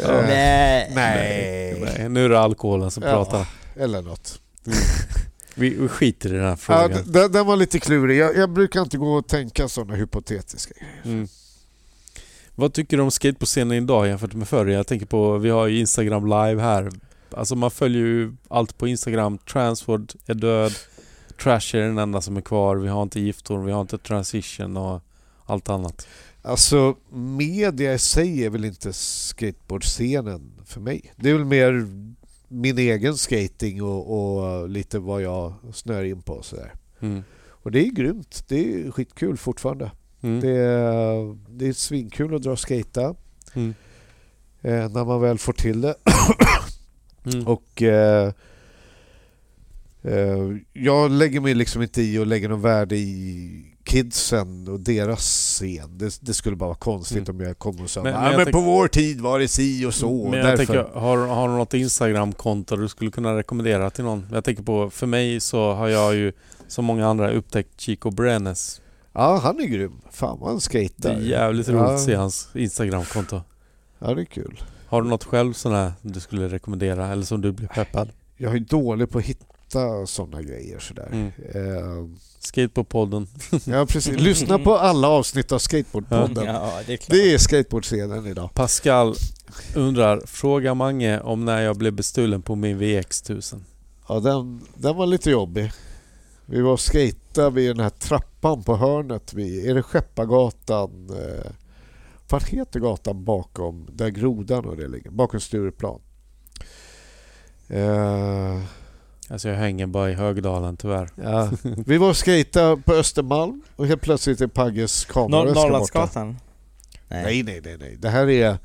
Eh, 0.00 0.22
Nej. 0.26 0.90
nej. 0.94 1.80
Nej, 1.98 2.08
nu 2.08 2.24
är 2.24 2.28
det 2.28 2.40
alkoholen 2.40 2.90
som 2.90 3.02
Ja. 3.02 3.10
pratar. 3.10 3.46
Eller 3.76 4.02
något. 4.02 4.40
Vi, 5.54 5.70
vi 5.74 5.88
skiter 5.88 6.28
i 6.28 6.32
den 6.32 6.42
här 6.42 6.50
Ja, 6.50 6.56
frågan. 6.56 6.90
d- 6.90 6.98
den, 7.06 7.32
den 7.32 7.46
var 7.46 7.56
lite 7.56 7.78
klurig. 7.80 8.18
Jag, 8.18 8.36
jag 8.36 8.50
brukar 8.50 8.80
inte 8.82 8.96
gå 8.98 9.12
och 9.12 9.28
tänka 9.28 9.68
sådana 9.68 9.94
hypotetiska 9.94 10.74
grejer. 10.80 11.16
Mm. 11.16 11.28
Vad 12.54 12.72
tycker 12.74 12.96
du 12.96 13.02
om 13.02 13.10
skate 13.10 13.38
på 13.38 13.46
scenen 13.46 13.72
idag 13.72 14.06
jämfört 14.08 14.32
med 14.34 14.48
förr? 14.48 14.66
Jag 14.66 14.86
tänker 14.86 15.06
på, 15.06 15.38
vi 15.38 15.50
har 15.50 15.66
ju 15.66 15.80
Instagram 15.80 16.24
live 16.26 16.62
här. 16.62 16.90
Alltså 17.34 17.54
man 17.54 17.70
följer 17.70 18.02
ju 18.02 18.32
allt 18.48 18.78
på 18.78 18.88
Instagram. 18.88 19.38
Transford 19.38 20.12
är 20.26 20.34
död. 20.34 20.72
Trash 21.42 21.74
är 21.76 21.80
den 21.80 21.98
enda 21.98 22.20
som 22.20 22.36
är 22.36 22.40
kvar. 22.40 22.76
Vi 22.76 22.88
har 22.88 23.02
inte 23.02 23.20
Giftorn, 23.20 23.64
vi 23.64 23.72
har 23.72 23.80
inte 23.80 23.98
Transition 23.98 24.76
och 24.76 25.00
allt 25.46 25.68
annat. 25.68 26.06
Alltså, 26.42 26.94
media 27.12 27.94
i 27.94 27.98
sig 27.98 28.44
är 28.44 28.50
väl 28.50 28.64
inte 28.64 28.92
skateboardscenen 28.92 30.52
för 30.66 30.80
mig. 30.80 31.12
Det 31.16 31.30
är 31.30 31.34
väl 31.34 31.44
mer 31.44 31.86
min 32.48 32.78
egen 32.78 33.16
skating 33.16 33.82
och, 33.82 34.12
och 34.12 34.68
lite 34.68 34.98
vad 34.98 35.22
jag 35.22 35.54
snör 35.72 36.04
in 36.04 36.22
på 36.22 36.32
och 36.32 36.44
sådär. 36.44 36.72
Mm. 37.00 37.22
Och 37.48 37.70
det 37.70 37.86
är 37.86 37.90
grymt. 37.90 38.44
Det 38.48 38.74
är 38.74 38.90
skitkul 38.90 39.36
fortfarande. 39.36 39.90
Mm. 40.20 40.40
Det, 40.40 40.50
är, 40.50 41.36
det 41.50 41.68
är 41.68 41.72
svinkul 41.72 42.34
att 42.34 42.42
dra 42.42 42.50
och 42.52 42.58
skata 42.58 43.14
Mm. 43.54 43.74
eh, 44.62 44.88
när 44.90 45.04
man 45.04 45.20
väl 45.20 45.38
får 45.38 45.52
till 45.52 45.80
det. 45.80 45.94
Mm. 47.24 47.46
Och 47.46 47.82
eh, 47.82 48.32
eh, 50.02 50.38
jag 50.72 51.10
lägger 51.10 51.40
mig 51.40 51.54
liksom 51.54 51.82
inte 51.82 52.02
i 52.02 52.18
och 52.18 52.26
lägger 52.26 52.48
någon 52.48 52.60
värde 52.62 52.96
i 52.96 53.64
kidsen 53.84 54.68
och 54.68 54.80
deras 54.80 55.20
scen. 55.24 55.98
Det, 55.98 56.18
det 56.20 56.34
skulle 56.34 56.56
bara 56.56 56.66
vara 56.66 56.76
konstigt 56.78 57.28
Mm. 57.28 57.40
om 57.40 57.46
jag 57.46 57.58
kom 57.58 57.80
och 57.80 57.90
sa 57.90 58.02
Men- 58.02 58.12
men, 58.12 58.22
men 58.22 58.36
men 58.36 58.44
tänk- 58.44 58.52
på 58.54 58.60
vår 58.60 58.88
tid 58.88 59.20
var 59.20 59.38
det 59.38 59.48
si 59.48 59.86
och 59.86 59.94
så. 59.94 60.10
Men 60.24 60.30
och 60.32 60.36
jag 60.36 60.44
därför. 60.46 60.56
tänker, 60.74 61.00
har, 61.00 61.18
har 61.26 61.48
du 61.48 61.54
något 61.54 61.74
Instagram-konto 61.74 62.76
du 62.76 62.88
skulle 62.88 63.10
kunna 63.10 63.36
rekommendera 63.36 63.90
till 63.90 64.04
någon? 64.04 64.26
Jag 64.32 64.44
tänker 64.44 64.62
på, 64.62 64.90
för 64.90 65.06
mig 65.06 65.40
så 65.40 65.72
har 65.72 65.88
jag 65.88 66.14
ju 66.14 66.32
som 66.68 66.84
många 66.84 67.06
andra 67.06 67.30
upptäckt 67.32 67.80
Chico 67.80 68.10
Brenes. 68.10 68.80
Ja, 69.12 69.40
han 69.42 69.60
är 69.60 69.64
grym. 69.66 69.92
Fan 70.10 70.38
vad 70.40 70.48
han 70.48 70.56
Det 70.58 70.62
skejtar. 70.72 71.10
är 71.10 71.20
jävligt 71.20 71.68
Ja. 71.68 71.74
roligt 71.74 71.90
att 71.90 72.00
se 72.00 72.14
hans 72.14 72.48
Instagram-konto. 72.54 73.40
Ja, 73.98 74.14
det 74.14 74.20
är 74.20 74.24
kul. 74.24 74.62
Har 74.92 75.02
du 75.02 75.08
något 75.08 75.24
själv 75.24 75.52
sån 75.52 75.72
här 75.72 75.92
du 76.02 76.20
skulle 76.20 76.48
rekommendera 76.48 77.08
eller 77.08 77.22
som 77.24 77.40
du 77.40 77.52
blir 77.52 77.68
peppad? 77.68 78.10
Jag 78.36 78.54
är 78.54 78.60
dålig 78.60 79.10
på 79.10 79.18
att 79.18 79.24
hitta 79.24 80.06
sådana 80.06 80.42
grejer 80.42 80.78
sådär. 80.78 81.08
Mm. 81.12 81.26
Eh, 81.26 82.18
Skate 82.38 82.68
på 82.68 82.84
podden. 82.84 83.26
ja, 83.64 83.86
precis. 83.86 84.20
Lyssna 84.20 84.58
på 84.58 84.78
alla 84.78 85.08
avsnitt 85.08 85.52
av 85.52 85.58
Skateboardpodden. 85.58 86.44
Ja, 86.46 86.80
det 86.86 86.92
är 86.92 86.96
klart. 86.96 87.10
Det 87.10 87.34
är 87.34 87.38
skateboardscenen 87.38 88.26
idag. 88.26 88.54
Pascal 88.54 89.14
undrar, 89.74 90.22
fråga 90.26 90.74
Mange 90.74 91.20
om 91.20 91.44
när 91.44 91.62
jag 91.62 91.76
blev 91.76 91.92
bestulen 91.92 92.42
på 92.42 92.54
min 92.54 92.80
VX1000. 92.80 93.60
Ja, 94.08 94.20
den, 94.20 94.60
den 94.74 94.96
var 94.96 95.06
lite 95.06 95.30
jobbig. 95.30 95.72
Vi 96.46 96.60
var 96.60 96.72
och 96.72 96.80
skejtade 96.80 97.50
vid 97.50 97.70
den 97.70 97.80
här 97.80 97.90
trappan 97.90 98.62
på 98.62 98.76
hörnet 98.76 99.34
vid, 99.34 99.70
är 99.70 99.74
det 99.74 99.82
Skeppargatan? 99.82 101.10
Eh, 101.10 101.50
vad 102.32 102.42
heter 102.48 102.80
gatan 102.80 103.24
bakom, 103.24 103.88
där 103.92 104.08
grodan 104.08 104.64
och 104.64 104.76
det 104.76 104.88
ligger? 104.88 105.10
Bakom 105.10 105.40
Stureplan. 105.40 106.00
Eh, 107.68 108.60
Alltså 109.28 109.48
jag 109.48 109.56
hänger 109.56 109.86
bara 109.86 110.10
i 110.10 110.14
Högdalen 110.14 110.76
tyvärr. 110.76 111.08
ja. 111.14 111.50
Vi 111.86 111.98
var 111.98 112.10
och 112.10 112.16
skejtade 112.16 112.76
på 112.82 112.92
Östermalm 112.94 113.62
och 113.76 113.86
helt 113.86 114.00
plötsligt 114.02 114.40
är 114.40 114.46
Pagges 114.46 115.06
Nor- 115.08 115.12
kameraväska 115.12 115.52
borta. 115.54 115.68
Norrlandsgatan? 115.68 116.36
Nej, 117.08 117.42
nej, 117.42 117.60
nej, 117.64 117.76
nej. 117.80 117.96
Det 117.98 118.08
här 118.08 118.28
är... 118.28 118.58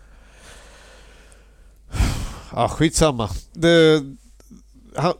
Ah, 2.51 2.67
skitsamma. 2.69 3.29
Det... 3.53 4.03
Han... 4.95 5.13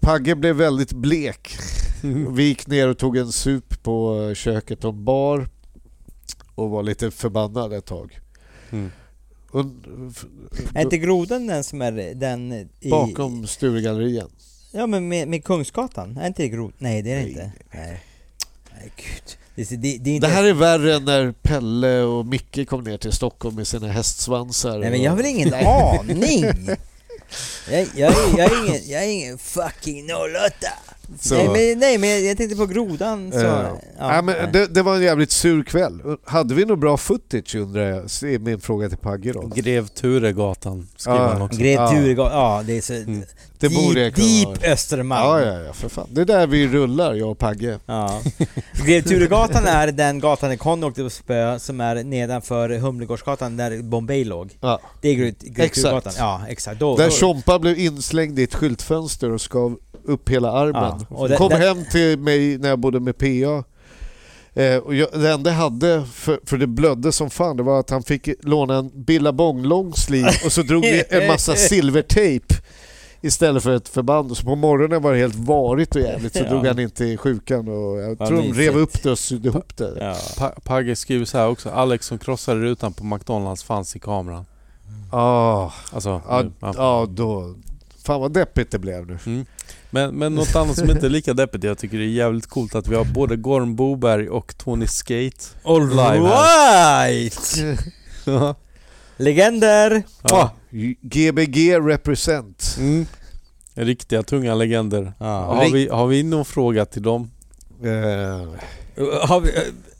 Pagge 0.00 0.34
blev 0.34 0.56
väldigt 0.56 0.92
blek. 0.92 1.56
Vi 2.30 2.42
gick 2.42 2.66
ner 2.66 2.88
och 2.88 2.98
tog 2.98 3.16
en 3.16 3.32
sup 3.32 3.82
på 3.82 4.32
köket 4.34 4.84
och 4.84 4.92
en 4.94 5.04
bar 5.04 5.48
och 6.54 6.70
var 6.70 6.82
lite 6.82 7.10
förbannad 7.10 7.72
ett 7.72 7.84
tag. 7.84 8.20
Mm. 8.70 8.90
Och, 9.50 9.64
Är 10.74 10.82
inte 10.82 10.98
grodan 10.98 11.46
den 11.46 11.64
som 11.64 11.82
är 11.82 12.14
den 12.14 12.52
i... 12.80 12.90
bakom 12.90 13.46
Sturegallerian. 13.46 14.30
Ja 14.72 14.86
men 14.86 15.08
med, 15.08 15.28
med 15.28 15.44
Kungsgatan, 15.44 16.16
är 16.16 16.26
inte 16.26 16.42
det 16.42 16.48
grod? 16.48 16.72
Nej 16.78 17.02
det 17.02 17.10
är 17.12 17.16
det 17.16 17.22
Nej, 17.22 17.30
inte. 17.30 17.52
nej, 17.72 18.00
Nej. 18.80 18.92
Gud. 18.96 19.36
Det, 19.54 19.70
det, 19.76 19.98
det 19.98 20.10
är 20.10 20.14
inte... 20.14 20.26
Det 20.26 20.32
här 20.32 20.44
är 20.44 20.52
värre 20.54 20.94
än 20.94 21.04
när 21.04 21.32
Pelle 21.32 22.00
och 22.02 22.26
Micke 22.26 22.68
kom 22.68 22.84
ner 22.84 22.96
till 22.96 23.12
Stockholm 23.12 23.56
med 23.56 23.66
sina 23.66 23.88
hästsvansar. 23.88 24.78
Nej 24.78 24.90
men 24.90 25.02
jag 25.02 25.10
har 25.10 25.16
väl 25.16 25.26
ingen 25.26 25.54
aning? 25.54 26.44
Jag, 27.70 27.88
jag, 27.96 28.12
är- 28.12 28.38
jag, 28.38 28.52
är 28.52 28.66
ingen, 28.68 28.80
jag 28.88 29.04
är 29.04 29.08
ingen 29.08 29.38
fucking 29.38 30.04
08! 30.12 30.66
Så- 31.20 31.34
Nej, 31.34 31.48
men, 31.48 31.78
nej 31.78 31.98
men 31.98 32.24
jag 32.26 32.36
tänkte 32.36 32.56
på 32.56 32.66
grodan 32.66 33.32
så... 33.32 33.38
Eh, 33.38 33.44
ja, 33.98 34.08
nej, 34.08 34.22
men 34.22 34.52
det, 34.52 34.66
det 34.74 34.82
var 34.82 34.96
en 34.96 35.02
jävligt 35.02 35.30
sur 35.30 35.62
kväll. 35.62 36.00
Hade 36.24 36.54
vi 36.54 36.64
något 36.64 36.78
bra 36.78 36.96
footage 36.96 37.54
undrar 37.54 37.82
jag? 37.82 38.02
Det 38.20 38.34
är 38.34 38.38
min 38.38 38.60
fråga 38.60 38.88
till 38.88 38.98
Pagge 38.98 39.32
då. 39.32 39.50
Grev 39.54 39.86
Turegatan 39.86 40.88
skriver 40.96 41.18
Ja. 41.18 41.28
han 41.32 41.42
också. 41.42 41.58
Grev 41.60 41.74
Ja. 41.74 41.90
Turegatan, 41.90 42.32
ja 42.38 42.62
det 42.66 42.76
är 42.76 42.80
så... 42.80 42.92
Mm. 42.94 43.22
Det 43.58 43.68
borde 43.68 44.00
jag 44.00 44.14
deep, 44.14 44.44
kunna 44.44 44.54
deep 44.60 44.72
Östermalm. 44.72 45.24
Ja, 45.44 45.52
ja, 45.52 45.60
ja, 45.60 45.72
för 45.72 45.88
fan. 45.88 46.06
Det 46.10 46.20
är 46.20 46.24
där 46.24 46.46
vi 46.46 46.68
rullar, 46.68 47.14
jag 47.14 47.30
och 47.30 47.38
Pagge. 47.38 47.78
Ja. 47.86 48.20
Grev 48.86 49.02
Turegatan 49.02 49.66
är 49.66 49.86
den 49.92 50.20
gatan 50.20 50.50
där 50.50 50.56
Conny 50.56 50.86
åkte 50.86 51.02
på 51.02 51.10
spö 51.10 51.58
som 51.58 51.80
är 51.80 52.04
nedanför 52.04 52.68
Humlegårdsgatan 52.70 53.56
där 53.56 53.82
Bombay 53.82 54.24
låg. 54.24 54.56
Ja. 54.60 54.80
Det 55.00 55.08
är 55.08 55.14
Grev 55.14 55.34
Grev 55.40 55.64
Exakt. 55.66 55.82
Turegatan. 55.84 56.12
Ja, 56.18 56.40
exakt. 56.48 56.80
Då, 56.80 56.96
Där 56.96 57.04
då, 57.04 57.10
Tjompa 57.10 57.58
blev 57.58 57.78
inslängd 57.78 58.38
i 58.38 58.42
ett 58.42 58.54
skyltfönster 58.54 59.30
och 59.30 59.40
skav 59.40 59.76
upp 60.04 60.28
hela 60.28 60.52
armen. 60.52 61.06
Ja, 61.10 61.16
och 61.16 61.28
det- 61.28 61.36
Kom 61.36 61.48
det- 61.48 61.56
hem 61.56 61.84
till 61.92 62.18
mig 62.18 62.58
när 62.58 62.68
jag 62.68 62.78
bodde 62.78 63.00
med 63.00 63.18
PA 63.18 63.64
Eh, 64.56 64.76
och 64.76 64.94
jag, 64.94 65.08
det 65.12 65.30
enda 65.30 65.50
jag 65.50 65.56
hade, 65.56 66.04
för, 66.12 66.40
för 66.46 66.56
det 66.56 66.66
blödde 66.66 67.12
som 67.12 67.30
fan, 67.30 67.56
det 67.56 67.62
var 67.62 67.80
att 67.80 67.90
han 67.90 68.02
fick 68.02 68.28
låna 68.42 68.74
en 68.76 68.90
Billabong 68.94 69.62
longsleeve 69.62 70.32
och 70.44 70.52
så 70.52 70.62
drog 70.62 70.82
vi 70.82 71.02
en 71.10 71.26
massa 71.26 71.54
silvertejp 71.56 72.54
istället 73.20 73.62
för 73.62 73.76
ett 73.76 73.88
förband. 73.88 74.30
Och 74.30 74.36
så 74.36 74.44
på 74.44 74.54
morgonen 74.54 75.02
var 75.02 75.12
det 75.12 75.18
helt 75.18 75.34
varigt 75.34 75.96
och 75.96 76.02
jävligt 76.02 76.32
så 76.32 76.38
Ja. 76.38 76.48
drog 76.48 76.66
han 76.66 76.78
in 76.78 76.90
till 76.90 77.18
sjukan 77.18 77.68
och 77.68 77.98
jag 77.98 78.16
Vad 78.18 78.28
tror 78.28 78.42
de 78.42 78.52
rev 78.52 78.76
upp 78.76 79.02
det 79.02 79.10
och 79.10 79.18
sydde 79.18 79.48
ihop 79.48 79.76
det. 79.76 79.92
Ja. 80.00 80.16
Pa- 80.38 80.60
Pagge 80.64 80.96
skriver 80.96 81.24
så 81.24 81.38
här 81.38 81.48
också. 81.48 81.70
Alex 81.70 82.06
som 82.06 82.18
krossade 82.18 82.60
rutan 82.60 82.92
på 82.92 83.04
McDonalds 83.04 83.62
fanns 83.64 83.96
i 83.96 83.98
kameran. 83.98 84.44
Ah, 85.10 85.70
Alltså, 85.92 86.22
ja, 86.28 86.42
nu, 86.42 86.50
ja. 86.60 86.72
ja, 86.76 87.06
då... 87.10 87.54
Fan 88.04 88.20
vad 88.20 88.32
deppigt 88.32 88.70
det 88.70 88.78
blev 88.78 89.06
nu. 89.06 89.18
Mm. 89.26 89.46
Men, 89.94 90.14
men 90.14 90.34
något 90.34 90.56
annat 90.56 90.76
som 90.76 90.90
inte 90.90 91.06
är 91.06 91.10
lika 91.10 91.34
deppigt, 91.34 91.64
jag 91.64 91.78
tycker 91.78 91.98
det 91.98 92.04
är 92.04 92.08
jävligt 92.08 92.46
coolt 92.46 92.74
att 92.74 92.86
vi 92.88 92.94
har 92.94 93.04
både 93.04 93.36
Gorm 93.36 93.76
Boberg 93.76 94.28
och 94.28 94.58
Tony 94.58 94.86
Skate 94.86 95.44
All 95.64 95.88
live 95.88 96.28
right! 96.28 97.56
Ja. 98.24 98.54
Legender! 99.16 100.02
Ja. 100.22 100.50
GBG 101.00 101.78
represent. 101.78 102.76
Mm. 102.78 103.06
Riktiga 103.74 104.22
tunga 104.22 104.54
legender. 104.54 105.12
Ja. 105.18 105.26
Har, 105.26 105.70
vi, 105.70 105.88
har 105.88 106.06
vi 106.06 106.22
någon 106.22 106.44
fråga 106.44 106.84
till 106.84 107.02
dem? 107.02 107.30
Eh, 107.82 108.48
Har 109.28 109.40
vi, 109.40 109.50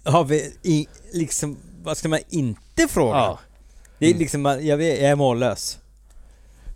har 0.04 0.24
vi 0.24 0.52
i, 0.62 0.86
liksom, 1.12 1.56
vad 1.82 1.96
ska 1.96 2.08
man 2.08 2.20
inte 2.28 2.88
fråga? 2.88 3.16
ja. 3.16 3.38
Det 3.98 4.10
är 4.10 4.14
liksom, 4.14 4.44
jag, 4.44 4.76
vet, 4.76 5.00
jag 5.00 5.10
är 5.10 5.16
mållös. 5.16 5.78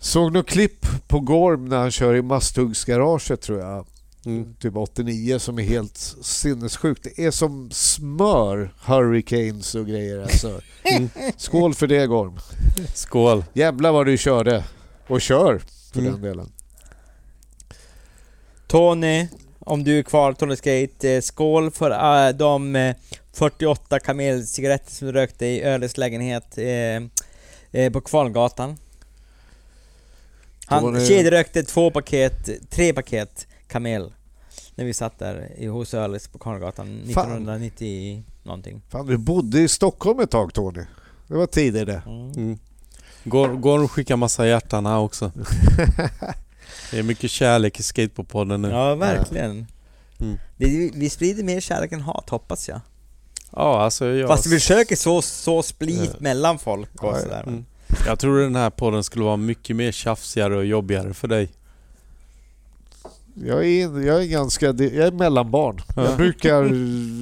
Såg 0.00 0.32
något 0.32 0.46
klipp 0.46 0.86
på 1.08 1.20
Gorm 1.20 1.64
när 1.64 1.76
han 1.78 1.90
kör 1.90 2.14
i 2.14 2.22
Masthuggsgaraget 2.22 3.40
tror 3.40 3.60
jag. 3.60 3.86
Mm. 4.26 4.54
Typ 4.54 4.76
89 4.76 5.38
som 5.38 5.58
är 5.58 5.62
helt 5.62 5.96
sinnessjukt. 6.22 7.02
Det 7.16 7.24
är 7.24 7.30
som 7.30 7.70
smör, 7.70 8.74
Hurricanes 8.84 9.74
och 9.74 9.86
grejer 9.86 10.22
alltså. 10.22 10.60
Mm. 10.84 11.08
Skål 11.36 11.74
för 11.74 11.86
det 11.86 12.06
Gorm. 12.06 12.38
Skål! 12.94 13.44
Jävlar 13.52 13.92
vad 13.92 14.06
du 14.06 14.18
körde. 14.18 14.64
Och 15.06 15.20
kör 15.20 15.62
för 15.92 16.00
Mm. 16.00 16.12
den 16.12 16.22
delen. 16.22 16.52
Tony, 18.66 19.28
om 19.58 19.84
du 19.84 19.98
är 19.98 20.02
kvar, 20.02 20.32
Tony 20.32 20.56
Skate, 20.56 21.10
eh, 21.10 21.20
skål 21.20 21.70
för 21.70 21.90
eh, 22.26 22.32
de 22.36 22.76
eh, 22.76 22.96
48 23.32 24.00
kamelcigaretter 24.00 24.92
som 24.92 25.06
du 25.06 25.12
rökte 25.12 25.46
i 25.46 25.62
Öles 25.62 25.96
lägenhet 25.96 26.58
eh, 26.58 27.82
eh, 27.82 27.92
på 27.92 28.00
Kvarngatan. 28.00 28.76
Han 30.68 31.00
kedjerökte 31.06 31.62
två 31.62 31.90
paket, 31.90 32.48
tre 32.70 32.92
paket 32.92 33.46
kamel 33.68 34.12
när 34.74 34.84
vi 34.84 34.94
satt 34.94 35.18
där 35.18 35.52
i, 35.58 35.66
hos 35.66 35.94
Öles 35.94 36.28
på 36.28 36.38
Kvarngatan 36.38 36.86
Fan. 37.14 37.26
1990 37.32 38.22
någonting. 38.42 38.82
Fan 38.88 39.06
du 39.06 39.16
bodde 39.16 39.60
i 39.60 39.68
Stockholm 39.68 40.20
ett 40.20 40.30
tag 40.30 40.54
Tony. 40.54 40.82
Det 41.26 41.34
var 41.34 41.46
tider 41.46 41.86
det. 41.86 42.02
Mm. 42.06 42.32
Mm. 42.32 42.58
Går, 43.24 43.48
går 43.48 43.78
och 43.82 43.90
skickar 43.92 44.16
massa 44.16 44.46
hjärtan 44.46 44.86
här 44.86 44.98
också. 44.98 45.32
Det 46.90 46.98
är 46.98 47.02
mycket 47.02 47.30
kärlek 47.30 47.80
i 47.80 47.82
skateboardpodden 47.82 48.62
nu. 48.62 48.68
Ja, 48.68 48.88
Ja, 48.88 48.94
verkligen. 48.94 49.66
Mm. 50.20 50.38
Det, 50.56 50.90
vi 50.94 51.10
sprider 51.10 51.42
mer 51.42 51.60
kärlek 51.60 51.92
än 51.92 52.00
hat, 52.00 52.30
hoppas 52.30 52.68
jag. 52.68 52.80
alltså 53.50 54.06
jag... 54.06 54.28
Fast 54.28 54.46
vi 54.46 54.50
försöker 54.50 54.96
så, 54.96 55.22
så 55.22 55.62
split 55.62 56.10
Ja. 56.12 56.16
mellan 56.20 56.58
folk 56.58 57.02
och 57.02 57.08
Ja, 57.08 57.16
ja. 57.16 57.22
sådär. 57.22 57.64
Jag 58.06 58.18
tror 58.18 58.40
den 58.40 58.56
här 58.56 58.70
podden 58.70 59.04
skulle 59.04 59.24
vara 59.24 59.36
mycket 59.36 59.76
mer 59.76 59.92
tjafsigare 59.92 60.56
och 60.56 60.64
jobbigare 60.64 61.14
för 61.14 61.28
dig. 61.28 61.48
Jag 63.34 63.66
är, 63.66 64.00
jag 64.06 64.22
är 64.22 64.26
ganska, 64.26 64.66
jag 64.66 64.80
är 64.80 65.10
mellanbarn. 65.10 65.80
Ja. 65.96 66.04
Jag 66.04 66.16
brukar 66.16 66.64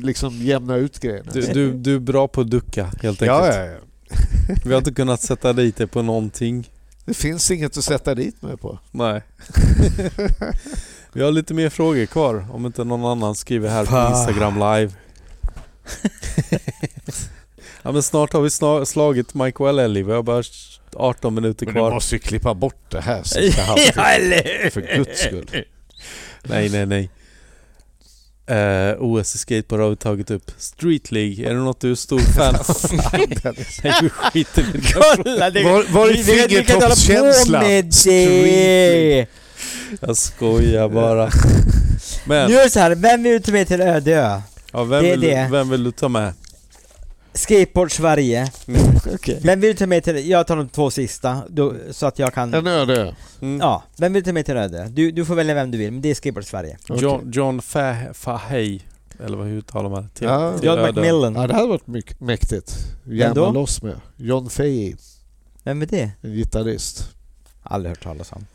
liksom 0.02 0.34
jämna 0.34 0.76
ut 0.76 0.98
grejerna. 0.98 1.30
Du, 1.32 1.40
du, 1.40 1.72
du 1.72 1.94
är 1.94 1.98
bra 1.98 2.28
på 2.28 2.40
att 2.40 2.50
ducka 2.50 2.84
helt 2.84 3.22
enkelt. 3.22 3.26
ja, 3.26 3.54
ja, 3.54 3.64
ja. 3.64 3.78
Vi 4.64 4.70
har 4.70 4.78
inte 4.78 4.92
kunnat 4.92 5.22
sätta 5.22 5.52
dit 5.52 5.76
dig 5.76 5.86
på 5.86 6.02
någonting. 6.02 6.70
Det 7.04 7.14
finns 7.14 7.50
inget 7.50 7.76
att 7.78 7.84
sätta 7.84 8.14
dit 8.14 8.42
mig 8.42 8.56
på. 8.56 8.78
Nej. 8.90 9.22
Vi 11.12 11.22
har 11.22 11.30
lite 11.32 11.54
mer 11.54 11.68
frågor 11.68 12.06
kvar 12.06 12.46
om 12.52 12.66
inte 12.66 12.84
någon 12.84 13.04
annan 13.04 13.34
skriver 13.34 13.68
här 13.68 13.84
på. 13.84 14.16
Instagram 14.16 14.54
live. 14.54 14.92
ja 17.86 17.92
men 17.92 18.02
snart 18.02 18.32
har 18.32 18.40
vi 18.40 18.50
slagit 18.86 19.34
Mike 19.34 19.64
Wellelly. 19.64 20.02
Vi 20.02 20.12
har 20.12 20.22
bara 20.22 20.42
18 20.96 21.34
minuter 21.34 21.66
Men 21.66 21.74
du 21.74 21.80
kvar. 21.80 21.90
måste 21.90 22.14
ju 22.14 22.18
klippa 22.18 22.54
bort 22.54 22.90
det 22.90 23.00
här 23.00 23.22
sista 23.22 23.62
halvtimmen. 23.62 24.70
För 24.70 24.96
guds 24.96 25.20
skull. 25.20 25.64
Nej 26.42 26.68
nej 26.68 26.86
nej. 26.86 27.10
Uh, 28.50 28.94
OS 29.02 29.34
i 29.34 29.38
skateboard 29.38 29.80
har 29.82 29.90
vi 29.90 29.96
tagit 29.96 30.30
upp. 30.30 30.50
Street 30.58 31.10
League, 31.12 31.46
är 31.50 31.54
det 31.54 31.60
något 31.60 31.80
du 31.80 31.90
är 31.90 31.94
stor 31.94 32.18
fan 32.18 32.54
av? 32.54 32.76
Nej 33.84 33.92
vi 34.02 34.08
skiter 34.10 34.62
i 34.62 34.78
det. 34.78 34.92
Kolla! 34.94 35.50
Det, 35.50 35.62
Var, 35.62 35.84
var 35.92 36.08
är 36.08 36.14
fingertoppskänslan? 36.14 37.64
Jag 40.00 40.16
skojar 40.16 40.88
bara. 40.88 41.30
Men, 42.24 42.50
Nu 42.50 42.56
är 42.56 42.64
det 42.64 42.70
så 42.70 42.80
här, 42.80 42.94
vem 42.94 43.22
vill 43.22 43.32
du 43.32 43.40
ta 43.40 43.52
med 43.52 43.68
till 43.68 43.80
Ödö? 43.80 44.40
ja, 44.72 44.84
vem, 44.84 45.02
det 45.02 45.08
är 45.08 45.10
vill 45.10 45.20
du, 45.20 45.26
det. 45.26 45.48
vem 45.50 45.70
vill 45.70 45.84
du 45.84 45.90
ta 45.90 46.08
med? 46.08 46.32
Skateboard 47.36 47.92
Sverige. 47.92 48.50
Mm. 48.68 48.80
Vem 49.42 49.60
vill 49.60 49.70
du 49.70 49.74
ta 49.76 49.86
med 49.86 50.04
till, 50.04 50.28
jag 50.28 50.46
tar 50.46 50.56
de 50.56 50.68
två 50.68 50.90
sista, 50.90 51.42
då, 51.48 51.74
så 51.90 52.06
att 52.06 52.18
jag 52.18 52.34
kan... 52.34 52.54
En 52.54 52.66
öde. 52.66 53.16
Mm. 53.40 53.60
Ja, 53.60 53.82
vem 53.96 54.12
vill 54.12 54.22
du 54.22 54.26
ta 54.30 54.32
med 54.32 54.46
till 54.46 54.56
Ödö? 54.56 54.86
Du, 54.88 55.10
du 55.10 55.24
får 55.24 55.34
välja 55.34 55.54
vem 55.54 55.70
du 55.70 55.78
vill, 55.78 55.92
men 55.92 56.02
det 56.02 56.10
är 56.10 56.14
Skateboard 56.14 56.44
Sverige. 56.46 56.78
John, 56.88 57.30
John 57.34 57.60
Fa- 57.60 58.12
Fahey, 58.12 58.80
eller 59.24 59.36
vad 59.36 59.46
hur 59.46 59.56
uttalar 59.58 59.90
man 59.90 60.02
det? 60.02 60.08
Till, 60.08 60.26
Ja. 60.26 60.58
till 60.58 60.66
John. 60.66 60.82
McMillan. 60.82 61.34
Ja, 61.34 61.46
det 61.46 61.54
hade 61.54 61.66
varit 61.68 61.86
mycket 61.86 62.20
mäktigt. 62.20 62.76
Då? 63.34 63.50
loss 63.52 63.82
med. 63.82 64.00
John 64.16 64.50
Fahey, 64.50 64.94
Vem 65.64 65.82
är 65.82 65.86
det? 65.86 66.10
en 66.20 66.32
gitarrist. 66.34 67.08
Aldrig 67.62 67.90
hört 67.90 68.02
talas 68.02 68.32
om. 68.32 68.46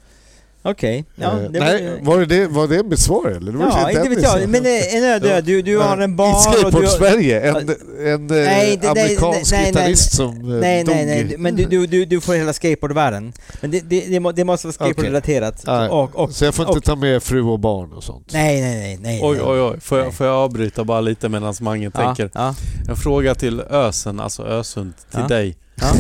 Okej, 0.64 1.06
ja, 1.16 1.32
Eh, 1.40 1.50
det 1.52 1.60
nej, 1.60 2.00
var 2.04 2.20
det, 2.20 2.26
det, 2.26 2.48
var 2.48 2.68
det 2.68 2.84
mitt 2.84 3.00
svar 3.00 3.28
eller? 3.30 3.52
Det 3.52 3.58
var 3.58 3.66
Ja, 3.68 3.92
inte 3.92 4.10
vet 4.10 4.24
jag, 4.24 4.50
men 4.50 4.66
eh, 4.66 4.96
en 4.96 5.04
Ödö, 5.04 5.42
du, 5.42 5.62
du 5.62 5.78
har 5.78 5.98
en 5.98 6.16
bar 6.16 6.32
I. 6.32 6.42
Skateboard-Sverige, 6.42 7.42
en, 7.42 7.56
en 7.56 8.28
Nej, 8.28 8.46
nej, 8.46 8.78
det- 8.82 8.88
amerikansk 8.90 9.52
nej, 9.52 9.62
nej, 9.62 9.72
gitarrist 9.72 10.16
som 10.16 10.30
eh, 10.38 10.42
Nej, 10.60 10.84
nej, 10.84 11.06
nej, 11.06 11.36
men 11.38 11.56
du, 11.56 11.88
du, 11.88 12.06
du, 12.06 12.22
får 12.22 12.34
hela 12.34 12.54
skateboardvärlden. 12.54 13.34
Men 13.62 13.72
det, 13.72 13.80
det, 13.80 14.02
det, 14.10 14.20
må, 14.20 14.32
det 14.32 14.44
måste 14.44 14.68
vara 14.68 14.74
skateboardrelaterat. 14.74 15.64
Nej, 15.68 15.90
Och, 15.90 16.16
och, 16.20 16.32
så 16.32 16.46
jag 16.46 16.56
får 16.56 16.66
inte 16.68 16.78
och, 16.78 16.84
ta 16.84 16.96
med 16.96 17.24
fru 17.24 17.42
och 17.42 17.60
barn 17.60 17.94
och 17.94 18.04
sånt. 18.04 18.30
Nej, 18.34 18.62
nej, 18.62 18.78
nej, 18.80 18.98
nej. 19.02 19.20
Oj, 19.24 19.38
nej. 19.38 19.46
oj, 19.48 19.62
oj. 19.62 19.80
Får 19.82 20.00
jag, 20.00 20.14
får 20.14 20.28
jag 20.28 20.36
avbryta 20.36 20.84
bara 20.84 21.02
lite 21.02 21.30
medan 21.30 21.54
Mange 21.62 21.92
Ja, 21.94 22.06
tänker? 22.06 22.30
ja, 22.34 22.56
En 22.90 22.96
fråga 22.96 23.36
till 23.36 23.60
Ösen, 23.62 24.20
alltså 24.20 24.44
Ösund, 24.44 24.94
till 25.12 25.20
Ja. 25.20 25.28
dig. 25.28 25.58
ja. 25.76 25.92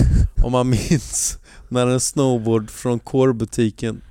Om 0.44 0.52
man 0.52 0.70
minns 0.70 1.38
när 1.70 1.88
en 1.88 2.00
snowboard 2.00 2.70
från 2.72 3.00
Core-butiken 3.00 4.02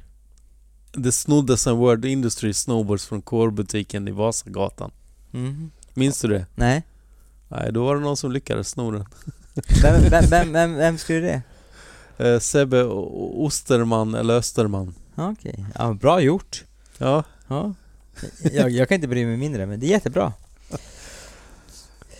Det 0.93 1.13
snoddes 1.13 1.67
en 1.67 1.77
World 1.77 2.05
Industry 2.05 2.53
snowboards 2.53 3.07
från 3.07 3.23
Core-butiken 3.23 4.09
i 4.09 4.11
Vasagatan. 4.11 4.91
Mhm. 5.31 5.71
Minns 5.95 6.21
du 6.21 6.29
det? 6.29 6.47
Nej. 6.55 6.83
Nej, 7.49 7.73
då 7.73 7.85
var 7.85 7.95
det 7.95 8.01
någon 8.01 8.17
som 8.17 8.33
lyckades 8.33 8.69
sno 8.69 8.91
den. 8.91 9.05
Vem, 9.83 10.03
vem, 10.11 10.25
vem, 10.31 10.53
vem, 10.53 10.75
vem 10.75 10.99
skulle 10.99 11.21
det? 11.21 11.43
Eh, 12.19 12.39
Sebbe 12.39 12.85
Osterman 12.85 14.15
eller 14.15 14.35
Österman. 14.35 14.95
Okej, 15.15 15.65
ja, 15.79 15.93
bra 15.93 16.21
gjort. 16.21 16.65
Ja, 16.99 17.25
Ja. 17.49 17.75
Jag, 18.53 18.71
jag 18.71 18.89
kan 18.89 18.95
inte 18.95 19.09
bry 19.09 19.27
mig 19.27 19.37
mindre, 19.37 19.67
men 19.67 19.81
det 19.81 19.87
är 19.87 19.91
jättebra. 19.91 20.33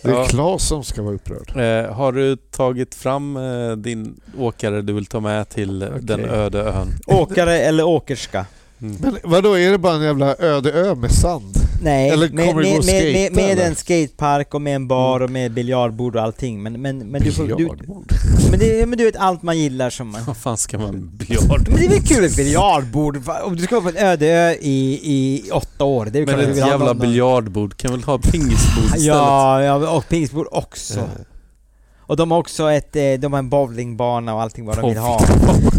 Det 0.01 0.09
är 0.09 0.13
Ja. 0.13 0.25
Claes 0.27 0.67
som 0.67 0.83
ska 0.83 1.01
vara 1.01 1.15
upprörd. 1.15 1.49
Eh, 1.57 1.93
har 1.93 2.11
du 2.11 2.35
tagit 2.35 2.95
fram 2.95 3.37
eh, 3.37 3.71
din 3.71 4.21
åkare 4.37 4.81
du 4.81 4.93
vill 4.93 5.05
ta 5.05 5.19
med 5.19 5.49
till 5.49 5.81
eh, 5.81 5.89
den 5.95 6.25
öde 6.25 6.59
ön? 6.63 6.87
Åkare 7.07 7.59
eller 7.59 7.83
åkerska? 7.83 8.45
Mm. 8.81 8.95
Men 8.99 9.17
vadå, 9.23 9.57
är 9.57 9.71
det 9.71 9.77
bara 9.77 9.95
en 9.95 10.01
jävla 10.01 10.35
öde 10.39 10.71
ö 10.71 10.95
med 10.95 11.11
sand? 11.11 11.55
Nej, 11.83 12.09
Eller 12.09 12.29
med, 12.29 12.47
kommer 12.47 12.63
gå 12.63 12.69
med, 12.69 12.79
att 12.79 12.85
med, 12.85 12.95
skata, 12.95 13.11
med, 13.11 13.35
med 13.35 13.51
eller? 13.51 13.67
en 13.67 13.75
skatepark 13.75 14.53
och 14.53 14.61
med 14.61 14.75
en 14.75 14.87
bar 14.87 15.19
och 15.19 15.29
med 15.29 15.51
biljardbord 15.51 16.15
och 16.15 16.21
allting. 16.21 16.63
Men, 16.63 16.81
men, 16.81 16.97
men, 16.97 17.21
du, 17.21 17.31
får, 17.31 17.43
du, 17.43 17.55
Biljardbord. 17.55 18.13
men, 18.51 18.59
det, 18.59 18.85
men 18.85 18.97
du 18.97 19.05
vet 19.05 19.15
allt 19.15 19.43
man 19.43 19.59
gillar 19.59 19.89
som 19.89 20.07
man... 20.07 20.21
Vad 20.25 20.37
fan 20.37 20.57
ska 20.57 20.77
man 20.77 21.09
biljard? 21.13 21.67
Men 21.69 21.77
det 21.77 21.85
är 21.85 21.89
väl 21.89 22.01
kul 22.01 22.23
ett 22.23 22.35
biljardbord? 22.35 23.21
Om 23.43 23.55
du 23.55 23.63
ska 23.63 23.79
vara 23.79 23.91
på 23.91 23.97
en 23.97 24.05
öde 24.05 24.27
ö 24.27 24.51
i, 24.51 24.99
i 25.03 25.51
åtta 25.51 25.83
år, 25.83 26.05
det 26.05 26.19
är 26.19 26.25
väl 26.25 26.35
Men 26.35 26.45
du 26.45 26.51
ett 26.51 26.57
jävla 26.57 26.93
biljardbord 26.93 27.77
kan 27.77 27.91
väl 27.91 28.03
ha 28.03 28.17
pingisbord 28.17 28.83
istället? 28.85 29.05
Ja, 29.05 29.63
ja, 29.63 29.89
och 29.89 30.09
pingisbord 30.09 30.47
också. 30.51 30.99
Och 32.11 32.17
de 32.17 32.31
har 32.31 32.37
också 32.37 32.71
ett, 32.71 32.95
eh, 32.95 33.13
de 33.13 33.33
har 33.33 33.39
en 33.39 33.49
bowlingbana 33.49 34.33
och 34.33 34.41
allting 34.41 34.65
vad 34.65 34.77
de 34.77 34.89
vill 34.89 34.97
ha. 34.97 35.25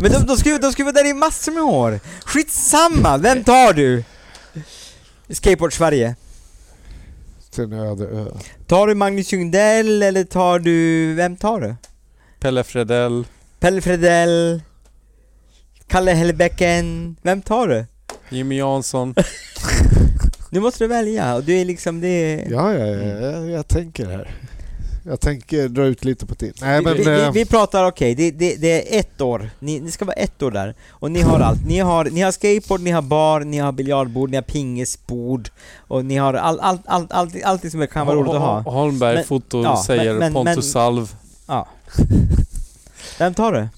Men 0.02 0.12
de, 0.12 0.18
de, 0.26 0.36
ska, 0.36 0.58
de 0.58 0.72
ska 0.72 0.84
vara 0.84 0.92
där 0.92 1.10
i 1.10 1.14
massor 1.14 1.52
med 1.52 1.62
år. 1.62 2.00
Skitsamma, 2.24 3.16
vem 3.16 3.44
tar 3.44 3.72
du? 3.72 4.04
Skateboard 5.28 5.72
Sverige. 5.72 6.16
Till 7.50 7.64
en 7.64 7.72
öde 7.72 8.04
ö. 8.04 8.26
Tar 8.66 8.86
du 8.86 8.94
Magnus 8.94 9.32
Ljungdell 9.32 10.02
eller 10.02 10.24
tar 10.24 10.58
du, 10.58 11.14
vem 11.14 11.36
tar 11.36 11.60
du? 11.60 11.74
Pelle 12.40 12.64
Fredell, 12.64 13.24
Pelle 13.60 13.80
Fredell? 13.80 14.62
Kalle 15.86 16.10
Hellbäcken? 16.10 17.16
Vem 17.22 17.42
tar 17.42 17.68
du? 17.68 17.84
Jimmy 18.28 18.58
Jansson. 18.58 19.14
Nu 20.50 20.60
måste 20.60 20.84
du 20.84 20.88
välja 20.88 21.34
och 21.34 21.44
du 21.44 21.58
är 21.58 21.64
liksom 21.64 22.00
det... 22.00 22.46
Ja, 22.50 22.74
ja, 22.74 22.86
ja 22.86 23.30
jag, 23.30 23.50
jag 23.50 23.68
tänker 23.68 24.06
här. 24.06 24.34
Jag 25.04 25.20
tänker 25.20 25.68
dra 25.68 25.84
ut 25.84 26.04
lite 26.04 26.26
på 26.26 26.34
tid. 26.34 26.58
Nej, 26.60 26.82
men... 26.82 26.96
vi, 26.96 27.04
vi, 27.04 27.22
eh, 27.22 27.32
vi 27.32 27.44
pratar, 27.44 27.84
okej, 27.84 28.14
det, 28.14 28.30
det, 28.30 28.56
det 28.56 28.96
är 28.96 29.00
ett 29.00 29.20
år. 29.20 29.50
Ni, 29.58 29.80
ni 29.80 29.90
ska 29.90 30.04
vara 30.04 30.16
ett 30.16 30.42
år 30.42 30.50
där. 30.50 30.74
Och 30.90 31.10
ni 31.10 31.20
har 31.20 31.40
allt. 31.40 31.66
Ni 31.66 31.78
har, 31.78 32.04
ni 32.04 32.20
har 32.20 32.32
skateboard, 32.32 32.80
ni 32.80 32.90
har 32.90 33.02
bar, 33.02 33.40
ni 33.40 33.58
har 33.58 33.72
biljardbord, 33.72 34.30
ni 34.30 34.36
har 34.36 34.42
pingisbord. 34.42 35.48
Och 35.78 36.04
ni 36.04 36.16
har 36.16 36.34
all, 36.34 36.60
all, 36.60 36.78
all, 36.84 37.06
allt, 37.10 37.42
allt 37.44 37.70
som 37.70 37.86
kan 37.86 38.06
vara 38.06 38.16
roligt 38.16 38.34
att 38.34 38.40
ha. 38.40 38.60
Holmberg 38.60 39.14
Men- 39.14 39.24
Foto 39.24 39.62
ja, 39.62 39.82
säger 39.86 40.10
men- 40.10 40.18
men- 40.18 40.32
Pontus 40.32 40.56
men- 40.56 40.62
Salv. 40.62 41.16
Ja. 41.46 41.68
Vem 43.18 43.34
tar 43.34 43.52
det? 43.52 43.68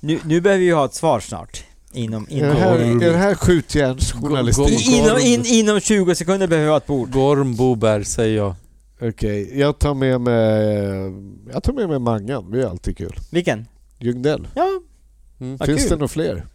Nu, 0.00 0.18
nu 0.24 0.40
behöver 0.40 0.64
vi 0.64 0.70
ha 0.70 0.84
ett 0.84 0.94
svar 0.94 1.20
snart. 1.20 1.64
Inom, 1.92 2.26
är, 2.30 2.46
det 2.46 2.54
här, 2.54 2.84
inom, 2.84 3.02
är 3.02 3.10
det 3.10 3.16
här 3.18 3.34
skjutjärnsjournalistik? 3.34 4.88
inom, 4.88 5.18
in, 5.18 5.46
inom 5.46 5.80
20 5.80 6.14
sekunder 6.14 6.46
behöver 6.46 6.66
vi 6.66 6.70
ha 6.70 6.76
ett 6.76 6.86
bord. 6.86 7.12
Gorm 7.12 7.56
Boberg 7.56 8.04
säger 8.04 8.36
jag. 8.36 8.54
Okej, 9.00 9.58
jag 9.58 9.78
tar 9.78 9.94
med 9.94 10.20
mig... 10.20 11.52
Jag 11.52 11.62
tar 11.62 11.72
med 11.72 11.88
mig 11.88 11.98
Mangan, 11.98 12.50
det 12.50 12.62
är 12.62 12.66
alltid 12.66 12.96
kul. 12.96 13.16
Vilken? 13.30 13.66
Ljungdell. 13.98 14.48
Ja, 14.54 14.80
Mm. 15.40 15.58
Finns 15.58 15.80
kul. 15.82 15.88
det 15.90 15.94
några 15.96 16.08
fler? 16.08 16.46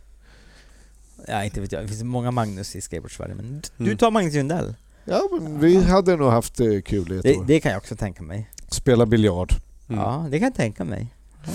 ja, 1.27 1.43
inte 1.43 1.61
vet 1.61 1.72
jag. 1.72 1.83
Det 1.83 1.88
finns 1.88 2.03
många 2.03 2.31
Magnus 2.31 2.75
i 2.75 2.81
skateboard-Sverige, 2.81 3.35
men 3.35 3.61
d- 3.61 3.67
du 3.77 3.83
Mm. 3.85 3.97
tar 3.97 4.11
Magnus 4.11 4.33
Jundell. 4.33 4.75
Ja, 5.06 5.22
men 5.31 5.59
vi 5.59 5.83
hade 5.83 6.15
nog 6.15 6.29
haft 6.31 6.56
det 6.56 6.81
kul 6.81 7.11
i 7.11 7.17
ett 7.17 7.24
Det, 7.24 7.38
år. 7.38 7.43
det 7.47 7.59
kan 7.59 7.72
jag 7.72 7.79
också 7.79 7.95
tänka 7.95 8.24
mig. 8.24 8.49
Spela 8.67 9.06
biljard. 9.06 9.53
Mm. 9.90 10.01
Ja, 10.01 10.27
det 10.31 10.40
kan 10.40 10.45
jag 10.45 10.56
tänka 10.56 10.83
mig. 10.83 11.07
Ja. 11.45 11.51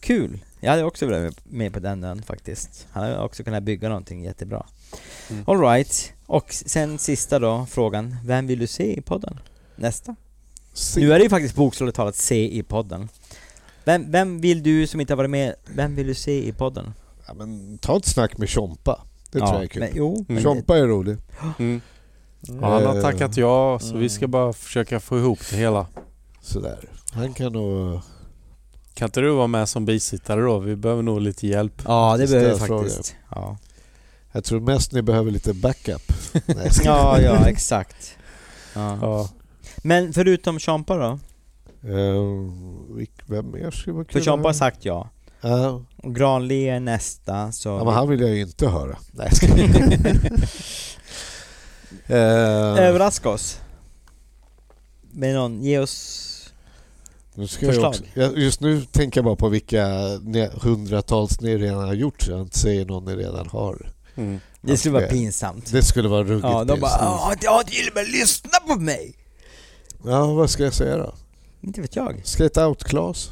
Kul! 0.00 0.44
Jag 0.60 0.70
hade 0.70 0.84
också 0.84 1.06
varit 1.06 1.44
med 1.44 1.72
på 1.72 1.80
den 1.80 2.04
ön 2.04 2.22
faktiskt. 2.22 2.86
Han 2.90 3.02
hade 3.02 3.18
också 3.20 3.44
kunnat 3.44 3.62
bygga 3.62 3.88
någonting 3.88 4.24
jättebra. 4.24 4.66
Mm. 5.30 5.44
All 5.46 5.60
right. 5.60 6.12
Och 6.26 6.52
sen 6.52 6.98
sista 6.98 7.38
då, 7.38 7.66
frågan. 7.70 8.16
Vem 8.24 8.46
vill 8.46 8.58
du 8.58 8.66
se 8.66 8.98
i 8.98 9.00
podden? 9.00 9.40
Nästa. 9.76 10.16
Se- 10.78 11.00
Nu 11.00 11.12
är 11.12 11.18
det 11.18 11.22
ju 11.24 11.30
faktiskt 11.30 11.54
bokstavligt 11.54 11.96
talat 11.96 12.16
se 12.16 12.56
i 12.58 12.62
podden. 12.62 13.08
Vem, 13.84 14.10
vem 14.10 14.40
vill 14.40 14.62
du 14.62 14.86
som 14.86 15.00
inte 15.00 15.12
har 15.12 15.16
varit 15.16 15.30
med, 15.30 15.54
vem 15.74 15.94
vill 15.94 16.06
du 16.06 16.14
se 16.14 16.48
i 16.48 16.52
podden? 16.52 16.94
Ja, 17.26 17.34
men 17.34 17.78
ta 17.78 17.96
ett 17.96 18.06
snack 18.06 18.38
med 18.38 18.48
Tjompa. 18.48 19.00
Det 19.30 19.38
tror 19.38 19.52
jag 19.54 19.62
är 19.62 19.66
kul. 19.66 19.80
Men, 19.80 19.90
jo, 19.94 20.24
men 20.28 20.42
Tjompa 20.42 20.78
är 20.78 20.86
rolig. 20.86 21.16
Mm. 21.58 21.80
Ja, 22.40 22.54
han 22.74 22.86
har 22.86 23.02
tackat 23.02 23.36
ja, 23.36 23.78
så 23.82 23.88
Mm. 23.88 24.00
vi 24.00 24.08
ska 24.08 24.26
bara 24.28 24.52
försöka 24.52 25.00
få 25.00 25.18
ihop 25.18 25.38
det 25.50 25.56
hela. 25.56 25.86
Sådär. 26.40 26.88
Han 27.12 27.34
kan 27.34 27.52
nog... 27.52 28.00
Kan 28.94 29.06
inte 29.06 29.20
du 29.20 29.30
vara 29.30 29.46
med 29.46 29.68
som 29.68 29.84
bisittare 29.84 30.40
då? 30.40 30.58
Vi 30.58 30.76
behöver 30.76 31.02
nog 31.02 31.20
lite 31.20 31.46
hjälp. 31.46 31.82
Ja, 31.84 32.16
det 32.18 32.30
behöver 32.30 32.52
vi 32.52 32.58
faktiskt. 32.58 33.14
Ja. 33.30 33.56
Jag 34.32 34.44
tror 34.44 34.60
mest 34.60 34.92
ni 34.92 35.02
behöver 35.02 35.30
lite 35.30 35.54
backup. 35.54 36.12
Nej, 36.46 36.70
ja, 36.84 37.20
ja, 37.20 37.46
exakt. 37.48 38.16
Ja. 38.74 39.28
Ja. 39.82 39.88
Men 39.88 40.12
förutom 40.12 40.58
Champa 40.58 40.96
då? 40.96 41.18
Vilk- 42.90 43.22
vem 43.26 43.50
mer 43.50 43.70
skulle 43.70 43.94
vara 43.94 44.04
För 44.04 44.12
kul? 44.12 44.22
Champa 44.22 44.48
har 44.48 44.52
sagt 44.52 44.84
ja. 44.84 45.08
Ja. 45.40 45.82
Och 45.96 46.14
Granli 46.14 46.68
är 46.68 46.80
nästa, 46.80 47.52
så... 47.52 47.68
ja, 47.68 47.84
men 47.84 47.94
han 47.94 48.08
vill 48.08 48.20
jag 48.20 48.30
ju 48.30 48.40
inte 48.40 48.68
höra. 48.68 48.98
Nej, 49.12 49.28
jag 49.30 49.36
ska... 49.36 49.46
eh, 52.06 52.86
Överraska 52.86 53.28
oss. 53.28 53.60
Med 55.10 55.34
någon, 55.34 55.62
ge 55.62 55.78
oss... 55.78 56.24
nu 57.34 57.46
ska 57.46 57.66
jag 57.66 57.74
förslag. 57.74 57.88
också, 57.90 58.02
jag, 58.14 58.38
just 58.38 58.60
nu 58.60 58.80
tänker 58.84 59.18
jag 59.18 59.24
bara 59.24 59.36
på 59.36 59.48
vilka 59.48 59.86
hundratals 60.62 61.40
ni 61.40 61.58
redan 61.58 61.84
har 61.84 61.94
gjort 61.94 62.22
så 62.22 62.30
jag 62.30 62.40
inte 62.40 62.58
säger 62.58 62.86
någon 62.86 63.04
ni 63.04 63.16
redan 63.16 63.48
har. 63.48 63.92
Mm. 64.16 64.40
Det 64.60 64.76
skulle 64.76 64.94
vara 64.94 65.06
pinsamt. 65.06 65.72
Det 65.72 65.82
skulle 65.82 66.08
vara 66.08 66.24
ruggigt 66.24 66.44
Ja, 66.44 66.64
de 66.64 66.80
bara 66.80 66.90
pinsamt. 66.90 67.02
"Ja, 67.02 67.34
jag 67.42 67.50
har 67.52 67.62
till 67.62 67.88
och 67.88 67.94
med 67.94 68.08
lyssnat 68.08 68.66
på 68.68 68.76
mig! 68.76 69.14
Ja, 70.04 70.26
vad 70.26 70.50
ska 70.50 70.62
jag 70.64 70.74
säga 70.74 70.96
då? 70.96 71.14
Inte 71.60 71.80
vet 71.80 71.96
jag. 71.96 72.20
Skate 72.24 72.64
out-Klas. 72.64 73.30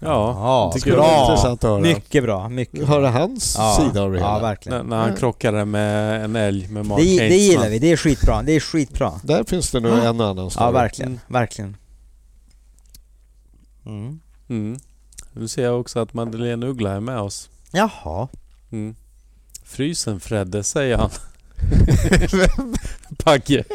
Ja, 0.00 0.70
Det 0.74 0.80
tycker 0.80 0.96
Bra! 0.96 1.22
intressant 1.30 1.64
att 1.64 1.70
höra. 1.70 1.80
Mycket 1.80 2.24
bra, 2.24 2.48
mycket 2.48 2.86
Höra 2.88 3.10
hans 3.10 3.54
Ja, 3.58 3.78
sida 3.80 4.02
av 4.02 4.12
det 4.12 4.18
Ja, 4.18 4.24
hela. 4.24 4.34
När, 4.34 4.40
verkligen. 4.48 4.86
när 4.86 4.96
han 4.96 5.16
krockade 5.16 5.64
med 5.64 6.24
en 6.24 6.36
älg 6.36 6.68
med 6.68 6.86
Mark 6.86 7.00
Det, 7.02 7.28
det 7.28 7.36
gillar 7.36 7.68
vi, 7.68 7.78
det 7.78 7.92
är 7.92 7.96
skitbra. 7.96 8.42
Det 8.42 8.52
är 8.52 8.60
skitbra. 8.60 9.20
Där 9.24 9.44
finns 9.44 9.70
det 9.70 9.80
nog 9.80 9.92
en 9.98 10.20
och 10.20 10.26
annan 10.28 10.50
story. 10.50 10.66
Ja, 10.66 10.70
verkligen. 10.70 11.10
Mm. 11.10 11.20
Verkligen. 11.28 11.76
Mm. 13.86 14.20
Mm. 14.48 14.78
Nu 15.32 15.48
ser 15.48 15.64
jag 15.64 15.80
också 15.80 15.98
att 16.00 16.14
Madeleine 16.14 16.66
Uggla 16.66 16.90
är 16.92 17.00
med 17.00 17.20
oss. 17.20 17.50
Jaha. 17.72 18.28
Mm. 18.72 18.96
Frysen 19.64 20.20
Fredde, 20.20 20.62
säger 20.64 20.96
han. 20.98 21.10
Pagge. 23.24 23.64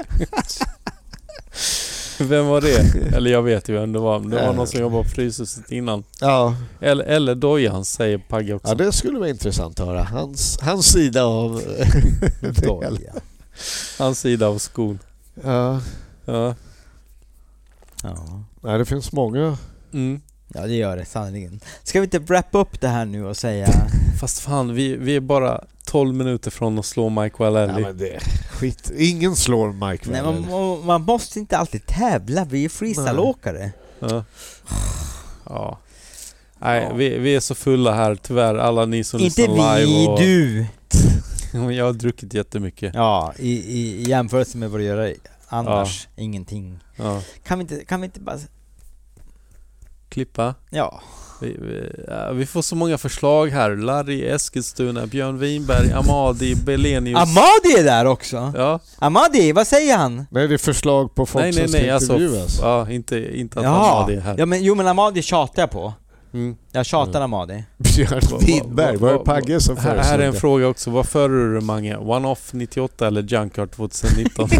Vem 2.29 2.45
var 2.47 2.61
det? 2.61 2.95
Eller 3.15 3.31
jag 3.31 3.41
vet 3.43 3.69
ju 3.69 3.73
vem 3.73 3.91
det 3.93 3.99
var. 3.99 4.19
men 4.19 4.29
Det 4.29 4.45
var 4.45 4.53
någon 4.53 4.67
som 4.67 4.79
jobbade 4.79 5.03
på 5.03 5.09
Fryshuset 5.09 5.71
innan. 5.71 6.03
Ja, 6.21 6.55
Eller, 6.81 7.03
eller 7.05 7.35
Dojan, 7.35 7.85
säger 7.85 8.17
Pagge 8.17 8.53
också. 8.53 8.67
ja, 8.67 8.75
det 8.75 8.91
skulle 8.91 9.19
vara 9.19 9.29
intressant 9.29 9.79
att 9.79 9.87
höra. 9.87 10.03
Hans, 10.03 10.59
hans 10.61 10.85
sida 10.91 11.23
av 11.25 11.61
det 11.77 11.85
hela. 11.85 12.53
Doja. 12.67 13.13
Hans 13.99 14.19
sida 14.19 14.47
av 14.47 14.57
skon. 14.57 14.99
Ja. 15.43 15.81
Ja. 16.25 16.55
Ja. 18.03 18.43
Nej, 18.61 18.77
det 18.77 18.85
finns 18.85 19.11
många. 19.11 19.57
Mm. 19.93 20.21
Ja, 20.47 20.61
det 20.61 20.73
gör 20.73 20.97
det 20.97 21.05
sannerligen. 21.05 21.59
Ska 21.83 21.99
vi 21.99 22.03
inte 22.03 22.19
wrap 22.19 22.47
upp 22.51 22.81
det 22.81 22.87
här 22.87 23.05
nu 23.05 23.25
och 23.25 23.37
säga... 23.37 23.67
Fast 24.19 24.39
fan, 24.39 24.73
vi, 24.73 24.95
vi 24.95 25.15
är 25.15 25.19
bara 25.19 25.63
12 25.85 26.15
minuter 26.15 26.51
från 26.51 26.79
att 26.79 26.85
slå 26.85 27.09
Mike 27.09 27.35
Wallelli. 27.39 27.73
Ja, 27.73 27.79
men 27.79 27.97
det, 27.97 28.19
skit. 28.51 28.91
Ingen 28.97 29.35
slår 29.35 29.89
Mike 29.89 30.09
Nej, 30.11 30.23
man, 30.23 30.85
man- 30.85 31.01
måste 31.01 31.39
inte 31.39 31.57
alltid 31.57 31.85
tävla, 31.85 32.45
vi 32.45 32.65
är 32.65 32.69
freestyleåkare. 32.69 33.71
Ja. 33.99 34.23
ja. 35.45 35.79
Nej, 36.59 36.91
vi, 36.95 37.17
vi 37.17 37.35
är 37.35 37.39
så 37.39 37.55
fulla 37.55 37.93
här 37.93 38.15
tyvärr. 38.15 38.55
Alla 38.55 38.85
ni 38.85 39.03
som 39.03 39.19
Inte 39.19 39.41
lyssnar 39.41 39.77
vi, 39.77 39.85
live. 39.85 40.07
Och, 40.07 40.19
du! 40.19 40.65
Jag 41.75 41.85
har 41.85 41.93
druckit 41.93 42.33
jättemycket. 42.33 42.93
Ja, 42.93 43.33
i, 43.39 43.51
i, 43.51 44.03
jämförelse 44.09 44.57
med 44.57 44.69
vad 44.69 44.79
du 44.79 44.83
gör 44.83 45.15
annars, 45.47 46.07
ingenting. 46.15 46.79
Ja. 46.95 47.21
Kan 47.43 47.59
vi 47.59 47.61
inte, 47.61 47.85
kan 47.85 48.01
vi 48.01 48.05
inte 48.05 48.19
bara... 48.19 48.39
Klippa. 50.09 50.55
Ja. 50.69 51.01
Vi, 51.41 51.57
vi, 51.61 51.91
vi 52.33 52.45
får 52.45 52.61
så 52.61 52.75
många 52.75 52.97
förslag 52.97 53.47
här. 53.47 53.75
Larry 53.75 54.27
Eskilstuna, 54.27 55.05
Björn 55.07 55.39
Winberg, 55.39 55.91
Amadi, 55.91 56.55
Belenius. 56.55 57.17
Amadi 57.17 57.79
är 57.79 57.83
där 57.83 58.05
också! 58.05 58.53
Ja, 58.55 58.79
Amadi, 58.99 59.51
vad 59.51 59.67
säger 59.67 59.97
han? 59.97 60.25
Det 60.31 60.41
är 60.41 60.57
förslag 60.57 61.15
på 61.15 61.25
folk 61.25 61.43
nej 61.43 61.53
som 61.53 61.61
nej 61.61 61.69
ska 61.69 61.79
nej 61.79 61.89
alltså. 61.89 62.13
intervjuas. 62.13 62.59
Ja, 62.61 62.89
inte, 62.91 63.37
inte 63.39 63.59
att 63.59 63.65
Jaha. 63.65 63.97
Amadi 63.97 64.15
är 64.15 64.21
här. 64.21 64.35
Ja, 64.37 64.45
men, 64.45 64.63
jo 64.63 64.75
men 64.75 64.87
Amadi 64.87 65.21
tjatar 65.21 65.61
jag 65.61 65.71
på. 65.71 65.93
Mm. 66.33 66.55
Jag 66.71 66.85
tjatar 66.85 67.21
Amadi. 67.21 67.63
Björn 67.77 68.21
Winberg, 68.39 68.97
var 68.97 69.11
det 69.11 69.17
va- 69.17 69.23
Pagge 69.25 69.59
som 69.61 69.77
Här, 69.77 69.97
här 69.97 70.19
är 70.19 70.25
en 70.27 70.33
det? 70.33 70.39
fråga 70.39 70.67
också. 70.67 70.89
Vad 70.91 71.05
föredrar 71.05 71.53
du 71.53 71.61
Mange? 71.61 71.97
One-off 71.97 72.49
98 72.53 73.07
eller 73.07 73.21
Junkyard 73.21 73.71
2019? 73.71 74.49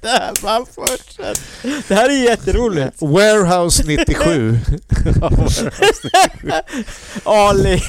det 0.00 0.08
här 0.08 0.32
bara 0.42 0.64
fortsätt. 0.74 1.40
Det 1.88 1.94
här 1.94 2.08
är 2.08 2.24
jätteroligt. 2.24 2.96
Warehouse 3.02 3.82
97. 3.86 4.58
Ali. 7.24 7.82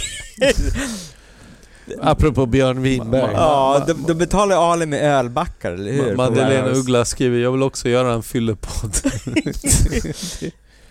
Apropå 2.01 2.45
Björn 2.45 2.81
Winberg. 2.81 3.31
Ja, 3.33 3.83
de, 3.87 3.93
de 4.07 4.13
betalar 4.13 4.71
Ali 4.73 4.85
med 4.85 5.01
ölbackar, 5.17 5.71
eller 5.71 5.91
hur? 5.91 6.15
Madeleine. 6.15 6.69
Uggla 6.69 7.05
skriver 7.05 7.39
Jag 7.39 7.51
vill 7.51 7.63
också 7.63 7.89
göra 7.89 8.13
en 8.13 8.23
fyllepodd. 8.23 8.97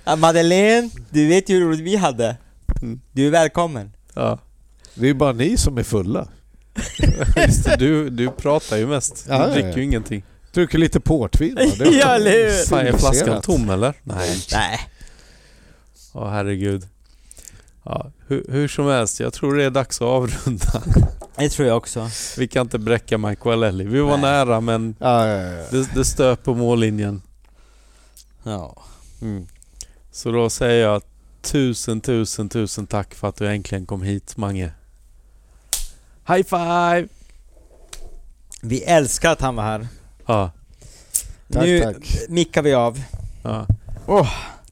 Ja, 0.05 0.17
Madeleine, 0.17 0.91
du 1.11 1.29
vet 1.29 1.49
ju 1.49 1.55
hur 1.55 1.65
roligt 1.67 1.81
vi 1.81 1.97
hade. 1.97 2.37
Mm. 2.83 3.01
Du 3.13 3.27
är 3.27 3.31
välkommen. 3.31 3.93
ja, 4.15 4.39
Det 4.95 5.09
är 5.09 5.15
bara 5.15 5.33
ni 5.33 5.57
som 5.57 5.79
är 5.79 5.83
fulla. 5.83 6.29
Du, 7.79 8.11
du 8.11 8.31
pratar 8.31 8.77
ju 8.77 8.87
mest. 8.87 9.25
Du 9.27 9.33
Ja, 9.33 9.41
ja, 9.49 9.53
dricker 9.55 9.69
ja. 9.69 9.77
ju 9.77 9.85
ingenting. 9.85 10.23
Dricker 10.53 10.79
lite 10.79 11.01
portvin 11.01 11.55
va? 11.55 11.63
Ja, 11.85 12.15
eller 12.15 12.31
hur? 12.31 12.65
Fan, 12.67 12.87
är 12.87 12.93
flaskan 12.93 13.43
tom 13.43 13.71
eller? 13.71 13.95
Nej. 14.03 14.39
Nej. 14.53 14.81
Ja, 16.15 16.31
herregud. 16.31 16.89
Ja, 17.85 18.11
hur, 18.27 18.47
hur 18.49 18.69
som 18.69 18.87
helst, 18.87 19.21
jag 19.21 19.33
tror 19.33 19.57
det 19.57 19.65
är 19.65 19.71
dags 19.71 19.97
att 20.01 20.07
avrunda. 20.09 20.83
Det 21.37 21.49
tror 21.49 21.69
jag 21.69 21.77
också. 21.77 22.11
Vi 22.39 22.49
kan 22.49 22.63
inte 22.67 22.79
bräcka 22.79 23.19
Mike 23.19 23.43
Wallelli. 23.45 23.85
Vi 23.85 24.01
var 24.01 24.11
Nej. 24.11 24.21
nära 24.21 24.61
men 24.61 24.95
Ja, 24.99 25.27
ja, 25.27 25.43
ja. 25.43 25.65
det, 25.71 25.95
det 25.95 26.05
stöp 26.05 26.43
på 26.43 26.55
mållinjen. 26.55 27.23
Ja. 28.43 28.83
Mm. 29.23 29.47
Så 30.13 30.33
då 30.33 30.51
säger 30.51 30.85
jag 30.85 31.03
tusen, 31.43 32.01
tusen, 32.01 32.49
tusen 32.49 32.87
tack 32.87 33.15
för 33.15 33.29
att 33.29 33.37
du 33.37 33.49
äntligen 33.49 33.87
kom 33.87 34.03
hit, 34.03 34.37
Mange. 34.37 34.71
High 36.29 36.43
five! 36.43 37.09
Vi 38.63 38.83
älskar 38.83 39.31
att 39.33 39.41
han 39.41 39.57
var 39.57 39.65
här. 39.65 39.89
Ja. 40.31 40.51
Tack, 41.53 41.63
nu 41.63 41.81
tack. 41.81 42.29
mickar 42.29 42.63
vi 42.63 42.75
av. 42.75 43.03
ja. 43.43 43.67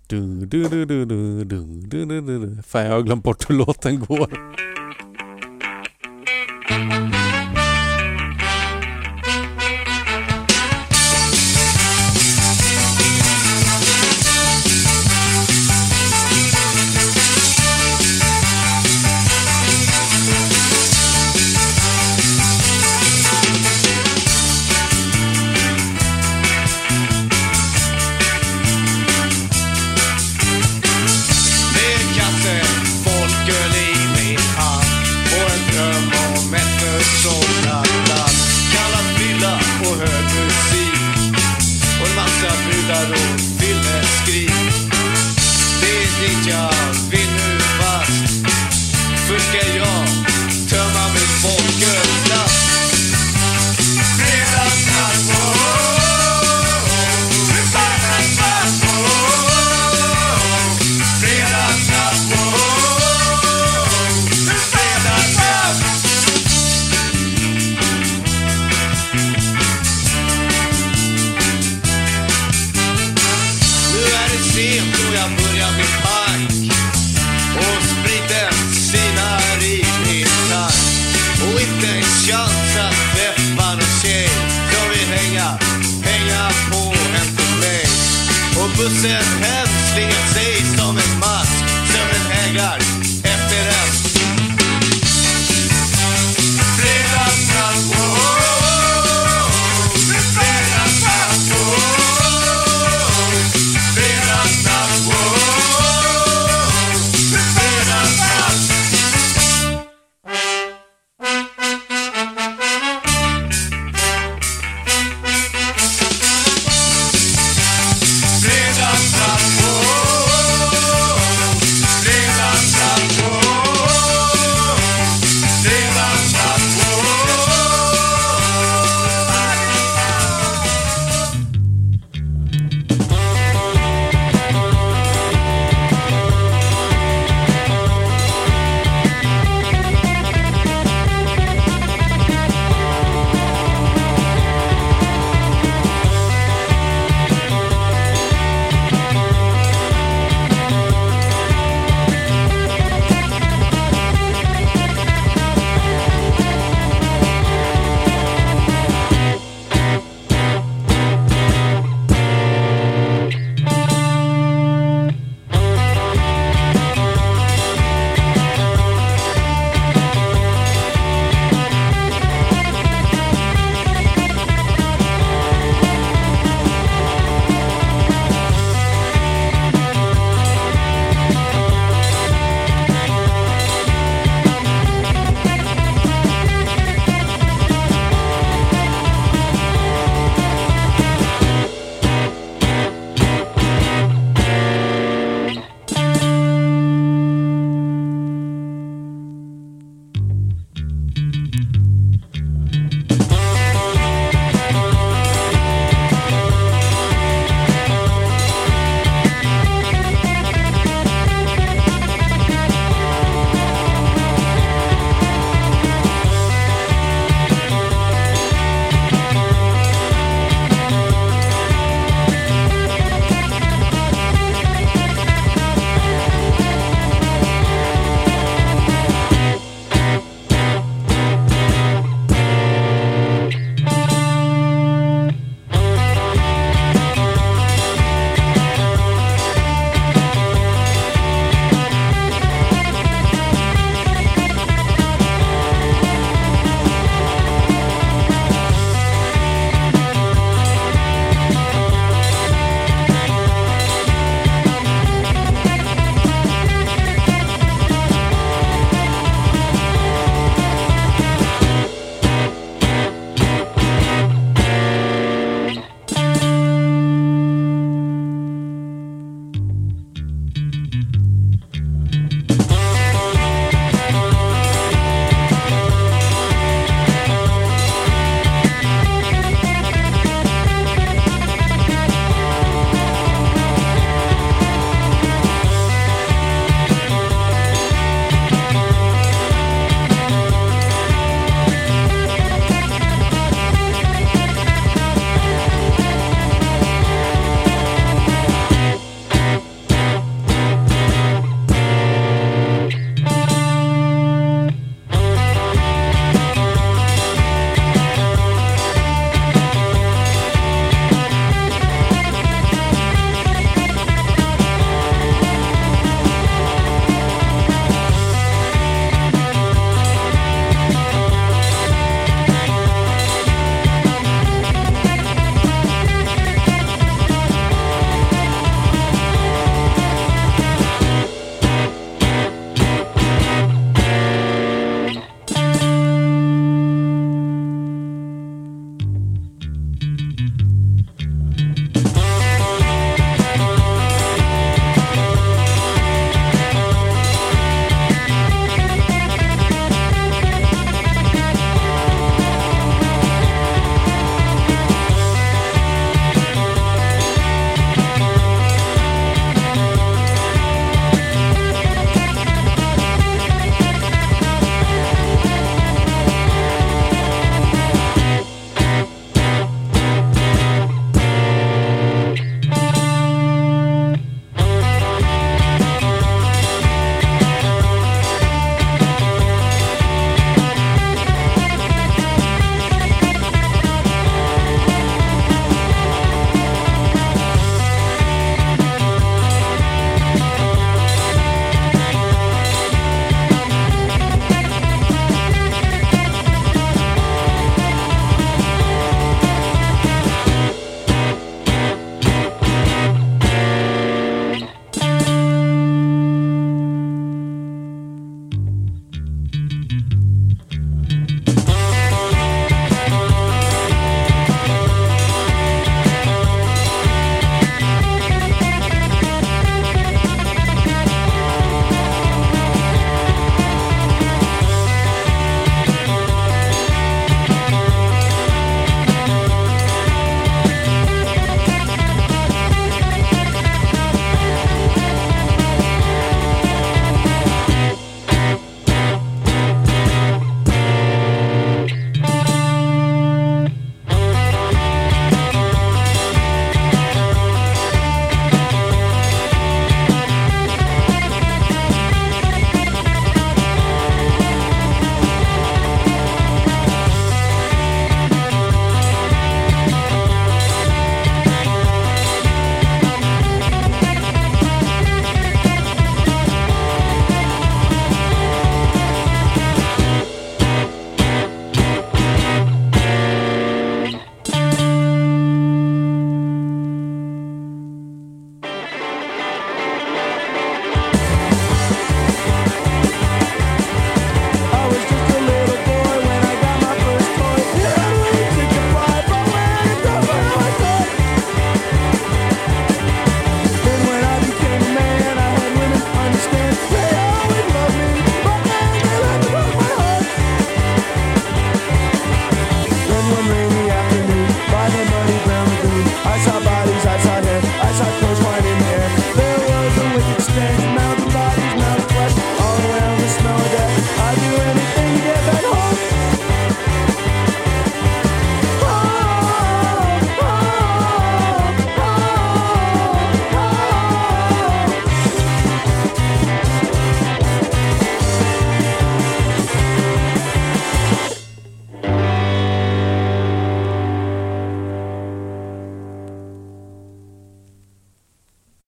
Du, 0.06 0.46
du, 0.46 0.68
du, 0.68 0.84
du, 0.84 1.04
du, 1.04 1.44
du, 1.44 1.44
du, 1.44 2.04
du, 2.06 2.20
du, 2.20 2.46
du. 2.46 2.62
Fan, 2.62 2.84
jag 2.84 2.92
har 2.92 3.02
glömt 3.02 3.24
bort 3.24 3.50
hur 3.50 3.54
låten 3.54 4.00
går. 4.00 4.30